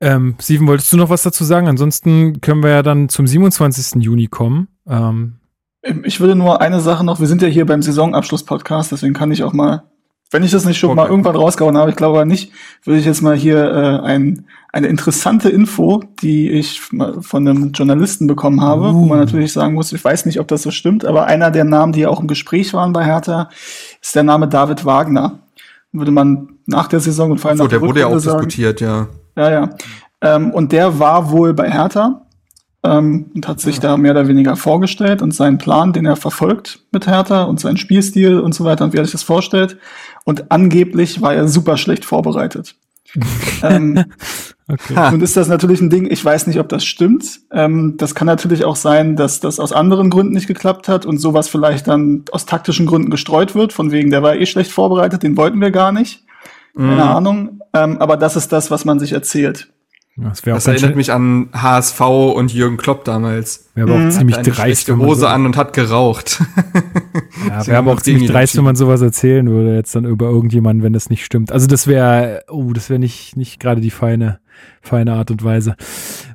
Ähm, 0.00 0.34
Steven, 0.40 0.66
wolltest 0.66 0.92
du 0.92 0.96
noch 0.96 1.10
was 1.10 1.22
dazu 1.22 1.44
sagen? 1.44 1.68
Ansonsten 1.68 2.40
können 2.40 2.62
wir 2.62 2.70
ja 2.70 2.82
dann 2.82 3.08
zum 3.08 3.26
27. 3.26 4.02
Juni 4.02 4.28
kommen. 4.28 4.68
Ähm, 4.88 5.40
ich 6.04 6.20
würde 6.20 6.34
nur 6.34 6.60
eine 6.60 6.80
Sache 6.80 7.04
noch, 7.04 7.20
wir 7.20 7.26
sind 7.26 7.42
ja 7.42 7.48
hier 7.48 7.66
beim 7.66 7.82
Saisonabschluss-Podcast, 7.82 8.92
deswegen 8.92 9.14
kann 9.14 9.32
ich 9.32 9.44
auch 9.44 9.52
mal, 9.52 9.84
wenn 10.30 10.42
ich 10.42 10.50
das 10.50 10.64
nicht 10.64 10.78
schon 10.78 10.90
okay. 10.90 10.96
mal 10.96 11.08
irgendwann 11.08 11.36
rausgehauen 11.36 11.76
habe, 11.76 11.90
ich 11.90 11.96
glaube 11.96 12.18
aber 12.18 12.26
nicht, 12.26 12.52
würde 12.84 13.00
ich 13.00 13.06
jetzt 13.06 13.22
mal 13.22 13.34
hier 13.34 13.64
äh, 13.64 14.06
ein, 14.06 14.46
eine 14.72 14.88
interessante 14.88 15.48
Info, 15.48 16.02
die 16.22 16.50
ich 16.50 16.80
von 16.80 17.48
einem 17.48 17.72
Journalisten 17.72 18.26
bekommen 18.26 18.60
habe, 18.60 18.90
uh. 18.90 18.94
wo 18.94 19.06
man 19.06 19.18
uh. 19.18 19.24
natürlich 19.24 19.52
sagen 19.52 19.74
muss, 19.74 19.92
ich 19.92 20.04
weiß 20.04 20.26
nicht, 20.26 20.38
ob 20.38 20.48
das 20.48 20.62
so 20.62 20.70
stimmt, 20.70 21.04
aber 21.04 21.26
einer 21.26 21.50
der 21.50 21.64
Namen, 21.64 21.92
die 21.92 22.00
ja 22.00 22.08
auch 22.10 22.20
im 22.20 22.26
Gespräch 22.26 22.74
waren 22.74 22.92
bei 22.92 23.04
Hertha, 23.04 23.48
ist 24.02 24.14
der 24.14 24.22
Name 24.22 24.48
David 24.48 24.84
Wagner. 24.84 25.40
Würde 25.92 26.12
man 26.12 26.50
nach 26.66 26.86
der 26.86 27.00
Saison 27.00 27.32
und 27.32 27.38
vor 27.38 27.48
allem 27.48 27.58
so, 27.58 27.64
nach 27.64 27.70
der, 27.70 27.80
der 27.80 27.88
wurde 27.88 28.00
ja 28.00 28.06
auch 28.06 28.18
sagen, 28.18 28.46
diskutiert, 28.46 28.80
ja. 28.80 29.08
Ja, 29.36 29.50
ja. 29.50 29.70
Ähm, 30.22 30.50
und 30.52 30.72
der 30.72 30.98
war 30.98 31.30
wohl 31.30 31.54
bei 31.54 31.70
Hertha 31.70 32.26
ähm, 32.82 33.30
und 33.34 33.48
hat 33.48 33.60
sich 33.60 33.76
ja. 33.76 33.82
da 33.82 33.96
mehr 33.96 34.12
oder 34.12 34.28
weniger 34.28 34.56
vorgestellt 34.56 35.22
und 35.22 35.34
seinen 35.34 35.58
Plan, 35.58 35.92
den 35.92 36.06
er 36.06 36.16
verfolgt 36.16 36.80
mit 36.92 37.06
Hertha 37.06 37.44
und 37.44 37.60
seinen 37.60 37.76
Spielstil 37.76 38.38
und 38.38 38.54
so 38.54 38.64
weiter 38.64 38.84
und 38.84 38.92
wie 38.92 38.98
er 38.98 39.04
sich 39.04 39.12
das 39.12 39.22
vorstellt. 39.22 39.78
Und 40.24 40.50
angeblich 40.50 41.22
war 41.22 41.34
er 41.34 41.48
super 41.48 41.76
schlecht 41.76 42.04
vorbereitet. 42.04 42.74
ähm, 43.62 44.04
okay. 44.68 45.10
Nun 45.10 45.20
ist 45.20 45.36
das 45.36 45.48
natürlich 45.48 45.80
ein 45.80 45.90
Ding, 45.90 46.08
ich 46.08 46.24
weiß 46.24 46.46
nicht, 46.46 46.60
ob 46.60 46.68
das 46.68 46.84
stimmt. 46.84 47.40
Ähm, 47.52 47.94
das 47.96 48.14
kann 48.14 48.26
natürlich 48.26 48.64
auch 48.64 48.76
sein, 48.76 49.16
dass 49.16 49.40
das 49.40 49.58
aus 49.58 49.72
anderen 49.72 50.10
Gründen 50.10 50.32
nicht 50.32 50.46
geklappt 50.46 50.88
hat 50.88 51.06
und 51.06 51.18
sowas 51.18 51.48
vielleicht 51.48 51.88
dann 51.88 52.24
aus 52.30 52.46
taktischen 52.46 52.86
Gründen 52.86 53.10
gestreut 53.10 53.54
wird, 53.54 53.72
von 53.72 53.90
wegen, 53.90 54.10
der 54.10 54.22
war 54.22 54.36
eh 54.36 54.46
schlecht 54.46 54.70
vorbereitet, 54.70 55.22
den 55.22 55.36
wollten 55.36 55.60
wir 55.60 55.70
gar 55.70 55.92
nicht. 55.92 56.24
Keine 56.76 56.96
mm. 56.96 57.00
Ahnung. 57.00 57.60
Ähm, 57.72 57.98
aber 57.98 58.16
das 58.16 58.36
ist 58.36 58.52
das, 58.52 58.70
was 58.70 58.84
man 58.84 58.98
sich 58.98 59.12
erzählt. 59.12 59.68
Das, 60.16 60.42
das 60.42 60.66
erinnert 60.66 60.96
mich 60.96 61.12
an 61.12 61.48
HSV 61.54 62.00
und 62.00 62.52
Jürgen 62.52 62.76
Klopp 62.76 63.04
damals. 63.04 63.70
Aber 63.74 63.94
auch 63.94 63.98
mhm. 63.98 64.10
ziemlich 64.10 64.36
hat 64.36 64.46
dreist. 64.46 64.88
Wenn 64.88 64.98
Hose 64.98 65.20
so 65.20 65.26
an 65.28 65.46
und 65.46 65.56
hat 65.56 65.72
geraucht. 65.72 66.42
ja, 67.48 67.66
wäre 67.66 67.78
aber 67.78 67.92
auch 67.92 68.02
ziemlich 68.02 68.30
dreist, 68.30 68.56
wenn 68.56 68.64
man 68.64 68.76
sowas 68.76 69.00
erzählen 69.00 69.48
würde, 69.48 69.74
jetzt 69.74 69.94
dann 69.94 70.04
über 70.04 70.26
irgendjemanden, 70.26 70.82
wenn 70.82 70.92
das 70.92 71.08
nicht 71.08 71.24
stimmt. 71.24 71.52
Also 71.52 71.66
das 71.66 71.86
wäre, 71.86 72.42
oh, 72.50 72.72
das 72.72 72.90
wäre 72.90 72.98
nicht, 72.98 73.36
nicht 73.36 73.60
gerade 73.60 73.80
die 73.80 73.90
feine, 73.90 74.40
feine 74.82 75.14
Art 75.14 75.30
und 75.30 75.42
Weise. 75.42 75.76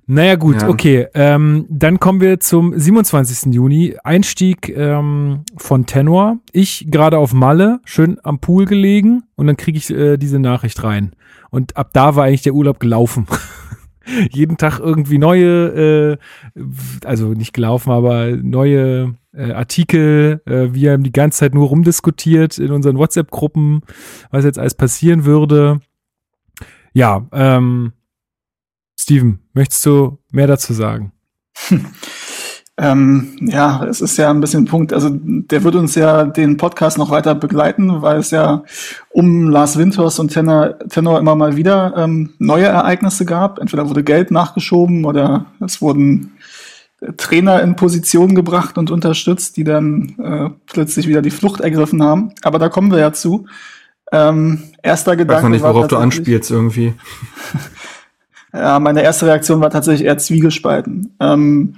Naja, 0.08 0.36
gut, 0.36 0.62
ja. 0.62 0.70
okay. 0.70 1.08
Ähm, 1.16 1.66
dann 1.70 2.00
kommen 2.00 2.22
wir 2.22 2.40
zum 2.40 2.78
27. 2.78 3.54
Juni. 3.54 3.96
Einstieg 4.04 4.70
ähm, 4.70 5.42
von 5.58 5.88
Tenor. 5.88 6.38
Ich 6.52 6.88
gerade 6.92 7.18
auf 7.18 7.34
Malle, 7.34 7.80
schön 7.86 8.18
am 8.24 8.40
Pool 8.40 8.66
gelegen 8.66 9.24
und 9.36 9.48
dann 9.48 9.58
kriege 9.58 9.78
ich 9.78 9.90
äh, 9.90 10.18
diese 10.18 10.40
Nachricht 10.40 10.84
rein. 10.84 11.14
Und 11.50 11.76
ab 11.76 11.90
da 11.94 12.16
war 12.16 12.26
eigentlich 12.26 12.44
der 12.44 12.54
Urlaub 12.54 12.80
gelaufen. 12.80 13.26
jeden 14.32 14.58
Tag 14.58 14.80
irgendwie 14.80 15.18
neue, 15.18 16.20
äh, 16.56 16.58
also 17.04 17.30
nicht 17.30 17.54
gelaufen, 17.54 17.92
aber 17.92 18.28
neue 18.28 19.16
äh, 19.34 19.52
Artikel. 19.52 20.42
Äh, 20.46 20.74
wir 20.74 20.92
haben 20.92 21.04
die 21.04 21.12
ganze 21.12 21.40
Zeit 21.40 21.56
nur 21.56 21.68
rumdiskutiert 21.68 22.58
in 22.60 22.72
unseren 22.72 22.98
WhatsApp-Gruppen, 22.98 23.82
was 24.30 24.46
jetzt 24.46 24.60
alles 24.60 24.76
passieren 24.76 25.26
würde. 25.26 25.80
Ja, 26.94 27.28
ähm, 27.32 27.94
Steven, 29.06 29.38
möchtest 29.54 29.86
du 29.86 30.18
mehr 30.32 30.48
dazu 30.48 30.74
sagen? 30.74 31.12
Ähm, 32.78 33.38
ja, 33.40 33.86
es 33.86 34.02
ist 34.02 34.18
ja 34.18 34.30
ein 34.30 34.42
bisschen 34.42 34.64
ein 34.64 34.68
Punkt, 34.68 34.92
also 34.92 35.10
der 35.10 35.64
wird 35.64 35.76
uns 35.76 35.96
ja 35.96 36.26
den 36.26 36.58
Podcast 36.58 36.98
noch 36.98 37.10
weiter 37.10 37.34
begleiten, 37.34 38.02
weil 38.02 38.18
es 38.18 38.32
ja 38.32 38.66
um 39.12 39.50
Lars 39.50 39.78
Winters 39.78 40.20
und 40.20 40.34
Tenor, 40.34 40.78
Tenor 40.90 41.20
immer 41.20 41.36
mal 41.36 41.56
wieder 41.56 41.94
ähm, 41.96 42.34
neue 42.38 42.66
Ereignisse 42.66 43.24
gab. 43.24 43.60
Entweder 43.60 43.88
wurde 43.88 44.04
Geld 44.04 44.30
nachgeschoben 44.30 45.06
oder 45.06 45.46
es 45.62 45.82
wurden 45.82 46.34
Trainer 47.16 47.62
in 47.62 47.78
Position 47.78 48.36
gebracht 48.36 48.78
und 48.78 48.92
unterstützt, 48.92 49.56
die 49.56 49.64
dann 49.64 50.16
äh, 50.22 50.50
plötzlich 50.66 51.08
wieder 51.08 51.22
die 51.22 51.32
Flucht 51.32 51.62
ergriffen 51.62 52.04
haben. 52.04 52.34
Aber 52.44 52.60
da 52.60 52.68
kommen 52.68 52.92
wir 52.92 53.00
ja 53.00 53.14
zu. 53.14 53.48
Ähm, 54.12 54.64
erster 54.84 55.16
Gedanke. 55.16 55.32
Ich 55.32 55.36
weiß 55.38 55.44
noch 55.44 55.50
nicht, 55.50 55.64
worauf 55.64 55.88
du 55.88 55.96
anspielst 55.96 56.52
irgendwie. 56.52 56.94
ja, 58.56 58.80
meine 58.80 59.02
erste 59.02 59.26
Reaktion 59.28 59.62
war 59.62 59.70
tatsächlich 59.70 60.08
eher 60.08 60.18
zwiegespalten. 60.18 61.16
Ähm, 61.20 61.76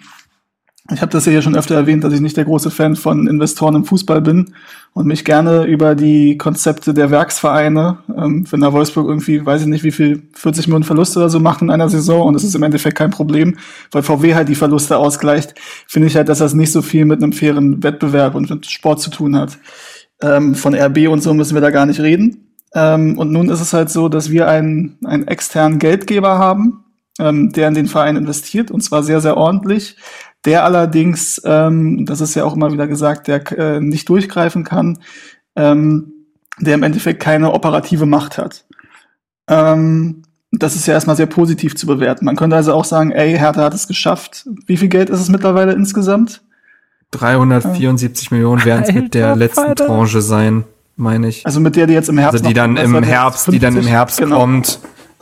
ich 0.93 1.01
habe 1.01 1.11
das 1.11 1.25
ja 1.25 1.33
hier 1.33 1.41
schon 1.41 1.57
öfter 1.57 1.75
erwähnt, 1.75 2.03
dass 2.03 2.13
ich 2.13 2.21
nicht 2.21 2.37
der 2.37 2.45
große 2.45 2.71
Fan 2.71 2.95
von 2.95 3.27
Investoren 3.27 3.75
im 3.75 3.83
Fußball 3.83 4.21
bin 4.21 4.53
und 4.93 5.05
mich 5.05 5.25
gerne 5.25 5.65
über 5.65 5.95
die 5.95 6.37
Konzepte 6.37 6.93
der 6.93 7.11
Werksvereine, 7.11 7.97
ähm, 8.15 8.45
wenn 8.49 8.61
da 8.61 8.71
Wolfsburg 8.71 9.05
irgendwie, 9.07 9.45
weiß 9.45 9.61
ich 9.61 9.67
nicht, 9.67 9.83
wie 9.83 9.91
viel, 9.91 10.23
40 10.33 10.67
Millionen 10.67 10.85
Verluste 10.85 11.19
oder 11.19 11.29
so 11.29 11.41
macht 11.41 11.61
in 11.61 11.71
einer 11.71 11.89
Saison 11.89 12.25
und 12.25 12.35
das 12.35 12.45
ist 12.45 12.55
im 12.55 12.63
Endeffekt 12.63 12.97
kein 12.97 13.11
Problem, 13.11 13.57
weil 13.91 14.01
VW 14.01 14.35
halt 14.35 14.47
die 14.47 14.55
Verluste 14.55 14.97
ausgleicht, 14.97 15.55
finde 15.87 16.07
ich 16.07 16.15
halt, 16.15 16.29
dass 16.29 16.39
das 16.39 16.53
nicht 16.53 16.71
so 16.71 16.81
viel 16.81 17.03
mit 17.03 17.21
einem 17.21 17.33
fairen 17.33 17.83
Wettbewerb 17.83 18.35
und 18.35 18.49
mit 18.49 18.65
Sport 18.65 19.01
zu 19.01 19.09
tun 19.09 19.35
hat. 19.35 19.57
Ähm, 20.21 20.55
von 20.55 20.73
RB 20.73 21.09
und 21.09 21.21
so 21.21 21.33
müssen 21.33 21.53
wir 21.53 21.61
da 21.61 21.69
gar 21.69 21.85
nicht 21.85 21.99
reden. 21.99 22.46
Ähm, 22.73 23.17
und 23.17 23.31
nun 23.31 23.49
ist 23.49 23.61
es 23.61 23.73
halt 23.73 23.89
so, 23.89 24.09
dass 24.09 24.29
wir 24.29 24.47
einen, 24.47 24.97
einen 25.05 25.27
externen 25.27 25.79
Geldgeber 25.79 26.37
haben, 26.37 26.85
ähm, 27.19 27.51
der 27.51 27.67
in 27.67 27.73
den 27.73 27.87
Verein 27.87 28.17
investiert 28.17 28.71
und 28.71 28.81
zwar 28.81 29.03
sehr, 29.03 29.21
sehr 29.21 29.37
ordentlich 29.37 29.97
der 30.47 30.63
allerdings, 30.63 31.41
ähm, 31.45 32.05
das 32.05 32.21
ist 32.21 32.35
ja 32.35 32.45
auch 32.45 32.55
immer 32.55 32.71
wieder 32.71 32.87
gesagt, 32.87 33.27
der 33.27 33.51
äh, 33.57 33.81
nicht 33.81 34.07
durchgreifen 34.07 34.63
kann, 34.63 34.99
ähm, 35.57 36.13
der 36.59 36.75
im 36.75 36.83
Endeffekt 36.83 37.21
keine 37.21 37.51
operative 37.51 38.05
Macht 38.05 38.37
hat. 38.37 38.65
Ähm, 39.49 40.23
das 40.51 40.75
ist 40.77 40.87
ja 40.87 40.93
erstmal 40.93 41.17
sehr 41.17 41.25
positiv 41.25 41.75
zu 41.75 41.85
bewerten. 41.85 42.23
Man 42.23 42.37
könnte 42.37 42.55
also 42.55 42.73
auch 42.73 42.85
sagen, 42.85 43.11
ey, 43.11 43.37
Hertha 43.37 43.61
hat 43.61 43.73
es 43.73 43.87
geschafft. 43.87 44.47
Wie 44.65 44.77
viel 44.77 44.87
Geld 44.87 45.09
ist 45.09 45.19
es 45.19 45.29
mittlerweile 45.29 45.73
insgesamt? 45.73 46.41
374 47.11 48.31
äh. 48.31 48.35
Millionen 48.35 48.63
werden 48.63 48.83
es 48.87 48.93
mit 48.93 49.13
der 49.13 49.35
letzten 49.35 49.59
Alter. 49.59 49.87
Tranche 49.87 50.21
sein, 50.21 50.63
meine 50.97 51.29
ich. 51.29 51.45
Also 51.45 51.59
mit 51.59 51.75
der, 51.75 51.87
die 51.87 51.93
jetzt 51.93 52.09
im 52.09 52.17
Herbst 52.17 52.33
Also 52.33 52.47
die 52.47 52.53
dann 52.53 52.75
im 52.75 53.03
Herbst, 53.03 53.45
50, 53.45 53.53
die 53.53 53.59
dann 53.59 53.77
im 53.77 53.87
Herbst 53.87 54.19
genau. 54.19 54.39
kommt, 54.39 54.79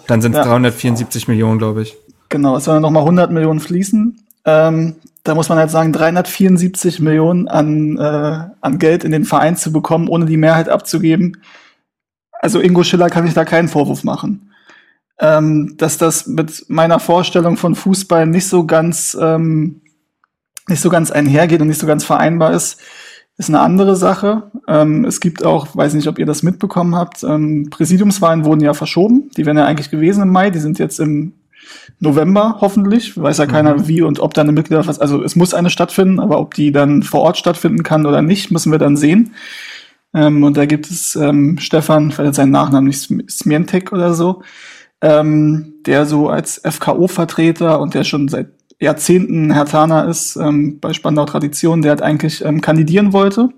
dann 0.08 0.22
sind 0.22 0.32
es 0.32 0.40
ja. 0.40 0.44
374 0.46 1.28
Millionen, 1.28 1.60
glaube 1.60 1.84
ich. 1.84 1.96
Genau, 2.30 2.58
es 2.58 2.64
sollen 2.64 2.82
nochmal 2.82 3.04
100 3.04 3.32
Millionen 3.32 3.60
fließen. 3.60 4.20
Ähm, 4.46 4.96
da 5.24 5.36
muss 5.36 5.50
man 5.50 5.58
halt 5.58 5.72
sagen, 5.72 5.92
374 5.92 7.00
Millionen 7.00 7.48
an, 7.48 7.98
äh, 7.98 8.50
an 8.62 8.80
Geld 8.80 9.04
in 9.04 9.12
den 9.12 9.26
Verein 9.26 9.58
zu 9.58 9.72
bekommen, 9.72 10.08
ohne 10.08 10.26
die 10.26 10.38
Mehrheit 10.38 10.70
abzugeben. 10.70 11.42
Also 12.32 12.60
Ingo 12.60 12.84
Schiller 12.84 13.10
kann 13.10 13.28
ich 13.28 13.34
da 13.34 13.44
keinen 13.46 13.68
Vorwurf 13.68 14.04
machen. 14.04 14.52
Ähm, 15.20 15.76
dass 15.78 15.98
das 15.98 16.28
mit 16.28 16.66
meiner 16.68 17.00
Vorstellung 17.00 17.58
von 17.58 17.74
Fußball 17.74 18.28
nicht 18.28 18.48
so 18.48 18.66
ganz 18.66 19.18
ähm, 19.20 19.82
nicht 20.68 20.82
so 20.82 20.90
ganz 20.90 21.12
einhergeht 21.12 21.62
und 21.62 21.68
nicht 21.68 21.80
so 21.80 21.88
ganz 21.88 22.04
vereinbar 22.04 22.52
ist, 22.52 22.80
ist 23.38 23.50
eine 23.50 23.60
andere 23.60 23.96
Sache. 23.96 24.44
Ähm, 24.68 25.06
es 25.06 25.20
gibt 25.20 25.44
auch, 25.44 25.76
weiß 25.76 25.94
nicht, 25.94 26.08
ob 26.08 26.20
ihr 26.20 26.26
das 26.26 26.44
mitbekommen 26.44 26.96
habt, 26.96 27.24
ähm, 27.24 27.70
Präsidiumswahlen 27.70 28.46
wurden 28.46 28.62
ja 28.62 28.74
verschoben. 28.74 29.30
Die 29.36 29.46
wären 29.46 29.58
ja 29.58 29.66
eigentlich 29.66 29.92
gewesen 29.92 30.24
im 30.24 30.30
Mai, 30.30 30.50
die 30.50 30.60
sind 30.60 30.80
jetzt 30.80 31.00
im 31.00 31.34
November 32.00 32.58
hoffentlich. 32.62 33.22
Weiß 33.22 33.38
ja 33.38 33.46
keiner, 33.46 33.76
mhm. 33.76 33.88
wie 33.88 34.02
und 34.02 34.20
ob 34.20 34.34
da 34.34 34.42
eine 34.42 34.52
Mitgliederversammlung, 34.52 35.20
also 35.20 35.24
es 35.24 35.36
muss 35.36 35.54
eine 35.54 35.70
stattfinden, 35.70 36.20
aber 36.20 36.40
ob 36.40 36.54
die 36.54 36.72
dann 36.72 37.04
vor 37.04 37.22
Ort 37.22 37.38
stattfinden 37.38 37.84
kann 37.84 38.06
oder 38.06 38.22
nicht, 38.22 38.52
müssen 38.52 38.72
wir 38.72 38.80
dann 38.80 38.96
sehen. 38.96 39.34
Ähm, 40.14 40.44
und 40.44 40.56
da 40.56 40.66
gibt 40.66 40.90
es 40.90 41.16
ähm, 41.16 41.58
Stefan, 41.60 42.10
ich 42.10 42.18
weiß 42.18 42.28
jetzt 42.28 42.36
seinen 42.38 42.52
Nachnamen 42.52 42.88
nicht, 42.88 43.12
Smientek 43.30 43.92
oder 43.92 44.14
so, 44.14 44.44
ähm, 45.02 45.74
der 45.86 46.06
so 46.06 46.30
als 46.30 46.62
FKO-Vertreter 46.64 47.82
und 47.82 47.94
der 47.94 48.06
schon 48.06 48.30
seit 48.30 48.48
Jahrzehnten 48.80 49.54
Hertaner 49.54 50.08
ist, 50.08 50.36
ähm, 50.36 50.80
bei 50.80 50.94
Spandau 50.94 51.26
Tradition, 51.26 51.82
der 51.82 51.94
hat 51.94 52.02
eigentlich 52.02 52.44
ähm, 52.44 52.62
kandidieren 52.62 53.14
wollte 53.14 53.50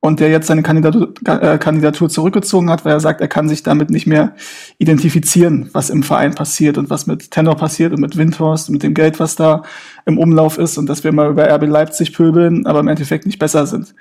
und 0.00 0.20
der 0.20 0.30
jetzt 0.30 0.46
seine 0.46 0.62
Kandidatur, 0.62 1.14
äh, 1.24 1.58
Kandidatur 1.58 2.08
zurückgezogen 2.08 2.70
hat, 2.70 2.84
weil 2.84 2.92
er 2.92 3.00
sagt, 3.00 3.20
er 3.20 3.28
kann 3.28 3.48
sich 3.48 3.62
damit 3.62 3.90
nicht 3.90 4.06
mehr 4.06 4.34
identifizieren, 4.78 5.70
was 5.72 5.90
im 5.90 6.02
Verein 6.02 6.34
passiert 6.34 6.78
und 6.78 6.90
was 6.90 7.06
mit 7.06 7.30
Tenor 7.30 7.56
passiert 7.56 7.92
und 7.92 8.00
mit 8.00 8.16
Windhorst 8.16 8.68
und 8.68 8.74
mit 8.74 8.82
dem 8.82 8.94
Geld, 8.94 9.18
was 9.20 9.36
da 9.36 9.62
im 10.04 10.18
Umlauf 10.18 10.58
ist 10.58 10.78
und 10.78 10.86
dass 10.86 11.04
wir 11.04 11.12
mal 11.12 11.30
über 11.30 11.52
RB 11.52 11.66
Leipzig 11.66 12.12
pöbeln, 12.12 12.66
aber 12.66 12.80
im 12.80 12.88
Endeffekt 12.88 13.26
nicht 13.26 13.38
besser 13.38 13.66
sind. 13.66 13.94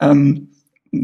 Ähm, 0.00 0.48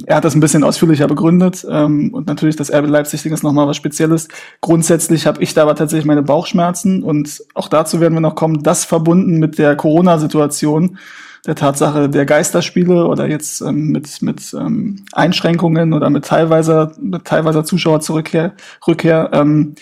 er 0.06 0.16
hat 0.16 0.24
das 0.24 0.34
ein 0.34 0.40
bisschen 0.40 0.64
ausführlicher 0.64 1.06
begründet 1.06 1.66
ähm, 1.68 2.14
und 2.14 2.26
natürlich 2.26 2.56
das 2.56 2.72
RB 2.72 2.86
Leipzig-Ding 2.86 3.32
ist 3.32 3.42
nochmal 3.42 3.66
was 3.66 3.76
Spezielles. 3.76 4.28
Grundsätzlich 4.60 5.26
habe 5.26 5.42
ich 5.42 5.54
da 5.54 5.62
aber 5.62 5.74
tatsächlich 5.74 6.06
meine 6.06 6.22
Bauchschmerzen 6.22 7.02
und 7.02 7.42
auch 7.54 7.68
dazu 7.68 8.00
werden 8.00 8.14
wir 8.14 8.20
noch 8.20 8.34
kommen, 8.34 8.62
das 8.62 8.84
verbunden 8.84 9.38
mit 9.38 9.58
der 9.58 9.76
Corona-Situation 9.76 10.98
der 11.46 11.56
Tatsache 11.56 12.08
der 12.08 12.24
Geisterspiele 12.24 13.06
oder 13.06 13.28
jetzt 13.28 13.60
ähm, 13.62 13.88
mit, 13.88 14.22
mit 14.22 14.54
ähm, 14.54 15.04
Einschränkungen 15.12 15.92
oder 15.92 16.08
mit 16.08 16.24
teilweise, 16.24 16.92
mit 17.00 17.24
teilweise 17.24 17.64
Zuschauerzurückkehr, 17.64 18.54
Rückkehr, 18.86 19.30
ähm, 19.32 19.74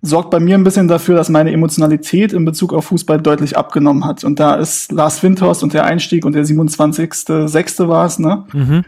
sorgt 0.00 0.30
bei 0.30 0.40
mir 0.40 0.56
ein 0.56 0.64
bisschen 0.64 0.88
dafür, 0.88 1.16
dass 1.16 1.28
meine 1.28 1.52
Emotionalität 1.52 2.32
in 2.32 2.44
Bezug 2.44 2.72
auf 2.72 2.86
Fußball 2.86 3.20
deutlich 3.20 3.56
abgenommen 3.56 4.04
hat. 4.04 4.24
Und 4.24 4.40
da 4.40 4.56
ist 4.56 4.90
Lars 4.90 5.22
Windhorst 5.22 5.62
und 5.62 5.74
der 5.74 5.84
Einstieg 5.84 6.24
und 6.24 6.34
der 6.34 6.44
27.6. 6.44 7.88
war 7.88 8.06
es, 8.06 8.18
ne? 8.18 8.44
Mhm. 8.52 8.84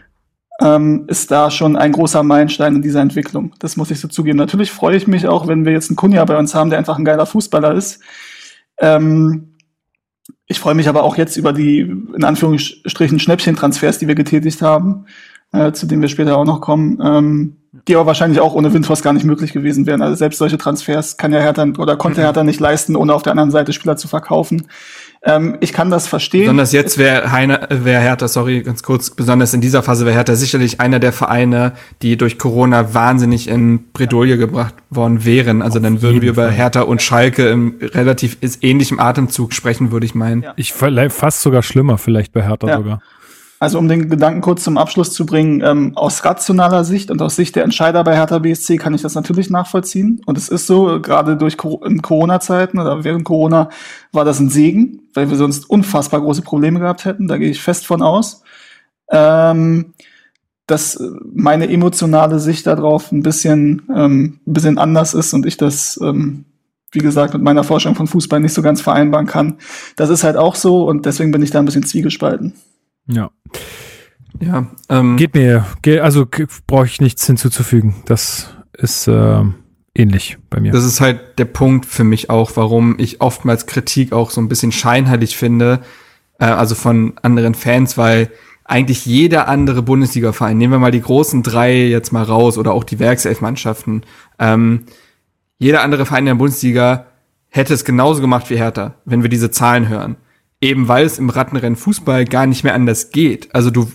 Ähm, 0.61 1.03
ist 1.07 1.31
da 1.31 1.51
schon 1.51 1.75
ein 1.75 1.91
großer 1.91 2.23
Meilenstein 2.23 2.75
in 2.75 2.81
dieser 2.81 3.01
Entwicklung. 3.01 3.53
Das 3.59 3.75
muss 3.75 3.91
ich 3.91 3.99
so 3.99 4.07
zugeben. 4.07 4.37
Natürlich 4.37 4.71
freue 4.71 4.95
ich 4.95 5.05
mich 5.05 5.27
auch, 5.27 5.47
wenn 5.47 5.65
wir 5.65 5.73
jetzt 5.73 5.89
einen 5.89 5.97
Kunja 5.97 6.23
bei 6.23 6.37
uns 6.37 6.55
haben, 6.55 6.69
der 6.69 6.79
einfach 6.79 6.97
ein 6.97 7.03
geiler 7.03 7.25
Fußballer 7.25 7.73
ist. 7.73 7.99
Ähm, 8.77 9.55
ich 10.47 10.59
freue 10.59 10.75
mich 10.75 10.87
aber 10.87 11.03
auch 11.03 11.17
jetzt 11.17 11.37
über 11.37 11.53
die, 11.53 11.79
in 11.79 12.23
Anführungsstrichen, 12.23 13.19
Schnäppchentransfers, 13.19 13.99
die 13.99 14.07
wir 14.07 14.15
getätigt 14.15 14.61
haben, 14.61 15.05
äh, 15.51 15.71
zu 15.71 15.87
denen 15.87 16.01
wir 16.01 16.09
später 16.09 16.37
auch 16.37 16.45
noch 16.45 16.61
kommen, 16.61 16.99
ähm, 17.03 17.57
die 17.87 17.95
aber 17.95 18.05
wahrscheinlich 18.05 18.39
auch 18.39 18.53
ohne 18.53 18.73
Windhorst 18.73 19.03
gar 19.03 19.13
nicht 19.13 19.25
möglich 19.25 19.53
gewesen 19.53 19.85
wären. 19.85 20.01
Also 20.01 20.15
selbst 20.15 20.37
solche 20.37 20.57
Transfers 20.57 21.17
kann 21.17 21.33
ja 21.33 21.39
Hertha 21.39 21.65
oder 21.77 21.97
konnte 21.97 22.21
mhm. 22.21 22.25
Hertha 22.25 22.43
nicht 22.43 22.59
leisten, 22.59 22.95
ohne 22.95 23.13
auf 23.13 23.23
der 23.23 23.31
anderen 23.31 23.51
Seite 23.51 23.73
Spieler 23.73 23.97
zu 23.97 24.07
verkaufen. 24.07 24.67
Ähm, 25.25 25.57
ich 25.59 25.73
kann 25.73 25.89
das 25.89 26.07
verstehen. 26.07 26.41
Besonders 26.41 26.71
jetzt 26.71 26.99
wäre 26.99 27.31
Heine, 27.31 27.67
wäre 27.69 27.99
Hertha, 27.99 28.27
sorry, 28.27 28.61
ganz 28.61 28.83
kurz, 28.83 29.09
besonders 29.09 29.55
in 29.55 29.61
dieser 29.61 29.81
Phase 29.81 30.05
wäre 30.05 30.15
Hertha 30.15 30.35
sicherlich 30.35 30.79
einer 30.79 30.99
der 30.99 31.11
Vereine, 31.11 31.73
die 32.03 32.15
durch 32.15 32.37
Corona 32.37 32.93
wahnsinnig 32.93 33.47
in 33.47 33.91
Bredouille 33.91 34.37
gebracht 34.37 34.75
worden 34.91 35.25
wären. 35.25 35.63
Also 35.63 35.79
dann 35.79 36.03
würden 36.03 36.21
wir 36.21 36.29
über 36.29 36.49
Hertha 36.49 36.81
und 36.81 37.01
Schalke 37.01 37.49
im 37.49 37.75
relativ 37.81 38.37
ähnlichem 38.61 38.99
Atemzug 38.99 39.53
sprechen, 39.53 39.91
würde 39.91 40.05
ich 40.05 40.13
meinen. 40.13 40.43
Ja. 40.43 40.53
Ich 40.57 40.73
fast 40.73 41.41
sogar 41.41 41.63
schlimmer 41.63 41.97
vielleicht 41.97 42.31
bei 42.31 42.43
Hertha 42.43 42.67
ja. 42.67 42.77
sogar. 42.77 43.01
Also 43.59 43.79
um 43.79 43.87
den 43.87 44.09
Gedanken 44.09 44.41
kurz 44.41 44.63
zum 44.63 44.77
Abschluss 44.77 45.13
zu 45.13 45.25
bringen, 45.25 45.61
ähm, 45.63 45.95
aus 45.95 46.25
rationaler 46.25 46.83
Sicht 46.83 47.09
und 47.09 47.21
aus 47.21 47.35
Sicht 47.35 47.55
der 47.55 47.63
Entscheider 47.63 48.03
bei 48.03 48.15
Hertha 48.15 48.39
BSC 48.39 48.77
kann 48.77 48.93
ich 48.93 49.01
das 49.01 49.15
natürlich 49.15 49.49
nachvollziehen. 49.49 50.21
Und 50.25 50.37
es 50.37 50.49
ist 50.49 50.67
so, 50.67 50.99
gerade 51.01 51.37
durch 51.37 51.57
Corona-Zeiten 51.57 52.79
oder 52.79 53.03
während 53.05 53.23
Corona 53.23 53.69
war 54.11 54.25
das 54.25 54.39
ein 54.39 54.49
Segen, 54.49 55.03
weil 55.13 55.29
wir 55.29 55.37
sonst 55.37 55.69
unfassbar 55.69 56.19
große 56.19 56.41
Probleme 56.41 56.79
gehabt 56.79 57.05
hätten. 57.05 57.27
Da 57.27 57.37
gehe 57.37 57.49
ich 57.49 57.61
fest 57.61 57.85
von 57.85 58.01
aus. 58.01 58.43
Ähm, 59.09 59.93
dass 60.67 60.99
meine 61.33 61.69
emotionale 61.69 62.39
Sicht 62.39 62.65
darauf 62.65 63.11
ein 63.11 63.21
bisschen, 63.21 63.83
ähm, 63.95 64.39
ein 64.47 64.53
bisschen 64.53 64.77
anders 64.77 65.13
ist 65.13 65.33
und 65.33 65.45
ich 65.45 65.57
das, 65.57 65.99
ähm, 66.01 66.45
wie 66.91 66.99
gesagt, 66.99 67.33
mit 67.33 67.43
meiner 67.43 67.63
Forschung 67.63 67.95
von 67.95 68.07
Fußball 68.07 68.39
nicht 68.39 68.53
so 68.53 68.61
ganz 68.61 68.81
vereinbaren 68.81 69.27
kann. 69.27 69.59
Das 69.95 70.09
ist 70.09 70.23
halt 70.23 70.37
auch 70.37 70.55
so 70.55 70.87
und 70.87 71.05
deswegen 71.05 71.31
bin 71.31 71.43
ich 71.43 71.51
da 71.51 71.59
ein 71.59 71.65
bisschen 71.65 71.83
zwiegespalten. 71.83 72.53
Ja. 73.07 73.29
Ja, 74.39 74.67
ähm, 74.89 75.17
geht 75.17 75.33
mir, 75.33 75.65
also 76.01 76.27
brauche 76.67 76.85
ich 76.85 77.01
nichts 77.01 77.25
hinzuzufügen. 77.25 77.95
Das 78.05 78.53
ist 78.73 79.07
äh, 79.07 79.41
ähnlich 79.93 80.37
bei 80.49 80.59
mir. 80.59 80.71
Das 80.71 80.83
ist 80.83 81.01
halt 81.01 81.39
der 81.39 81.45
Punkt 81.45 81.85
für 81.85 82.03
mich 82.03 82.29
auch, 82.29 82.51
warum 82.55 82.95
ich 82.99 83.21
oftmals 83.21 83.65
Kritik 83.65 84.11
auch 84.11 84.29
so 84.29 84.41
ein 84.41 84.49
bisschen 84.49 84.71
scheinheilig 84.71 85.37
finde, 85.37 85.81
äh, 86.39 86.45
also 86.45 86.75
von 86.75 87.13
anderen 87.21 87.55
Fans, 87.55 87.97
weil 87.97 88.29
eigentlich 88.65 89.05
jeder 89.05 89.47
andere 89.47 89.83
Bundesliga-Verein, 89.83 90.57
nehmen 90.57 90.73
wir 90.73 90.79
mal 90.79 90.91
die 90.91 91.01
großen 91.01 91.43
drei 91.43 91.85
jetzt 91.85 92.11
mal 92.11 92.23
raus 92.23 92.57
oder 92.57 92.73
auch 92.73 92.83
die 92.83 92.99
Werkselfmannschaften, 92.99 94.03
ähm, 94.39 94.85
jeder 95.57 95.81
andere 95.83 96.05
Verein 96.05 96.23
in 96.23 96.25
der 96.25 96.35
Bundesliga 96.35 97.05
hätte 97.47 97.73
es 97.73 97.85
genauso 97.85 98.19
gemacht 98.19 98.49
wie 98.49 98.57
Hertha, 98.57 98.95
wenn 99.05 99.21
wir 99.21 99.29
diese 99.29 99.51
Zahlen 99.51 99.87
hören. 99.87 100.17
Eben 100.65 100.87
weil 100.87 101.05
es 101.05 101.19
im 101.19 101.29
Rattenrennen 101.29 101.75
Fußball 101.75 102.25
gar 102.25 102.47
nicht 102.47 102.63
mehr 102.63 102.73
anders 102.73 103.11
geht. 103.11 103.53
Also 103.53 103.69
du, 103.69 103.87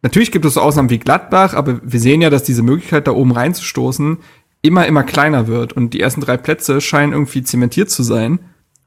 natürlich 0.00 0.32
gibt 0.32 0.46
es 0.46 0.54
so 0.54 0.62
Ausnahmen 0.62 0.88
wie 0.88 0.98
Gladbach, 0.98 1.52
aber 1.52 1.80
wir 1.82 2.00
sehen 2.00 2.22
ja, 2.22 2.30
dass 2.30 2.44
diese 2.44 2.62
Möglichkeit, 2.62 3.06
da 3.06 3.12
oben 3.12 3.30
reinzustoßen, 3.30 4.16
immer, 4.62 4.86
immer 4.86 5.02
kleiner 5.02 5.48
wird. 5.48 5.74
Und 5.74 5.92
die 5.92 6.00
ersten 6.00 6.22
drei 6.22 6.38
Plätze 6.38 6.80
scheinen 6.80 7.12
irgendwie 7.12 7.42
zementiert 7.42 7.90
zu 7.90 8.02
sein. 8.02 8.38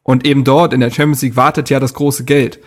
Und 0.02 0.26
eben 0.26 0.46
dort 0.46 0.74
in 0.74 0.80
der 0.80 0.90
Champions 0.90 1.22
League 1.22 1.36
wartet 1.36 1.70
ja 1.70 1.80
das 1.80 1.94
große 1.94 2.24
Geld. 2.24 2.60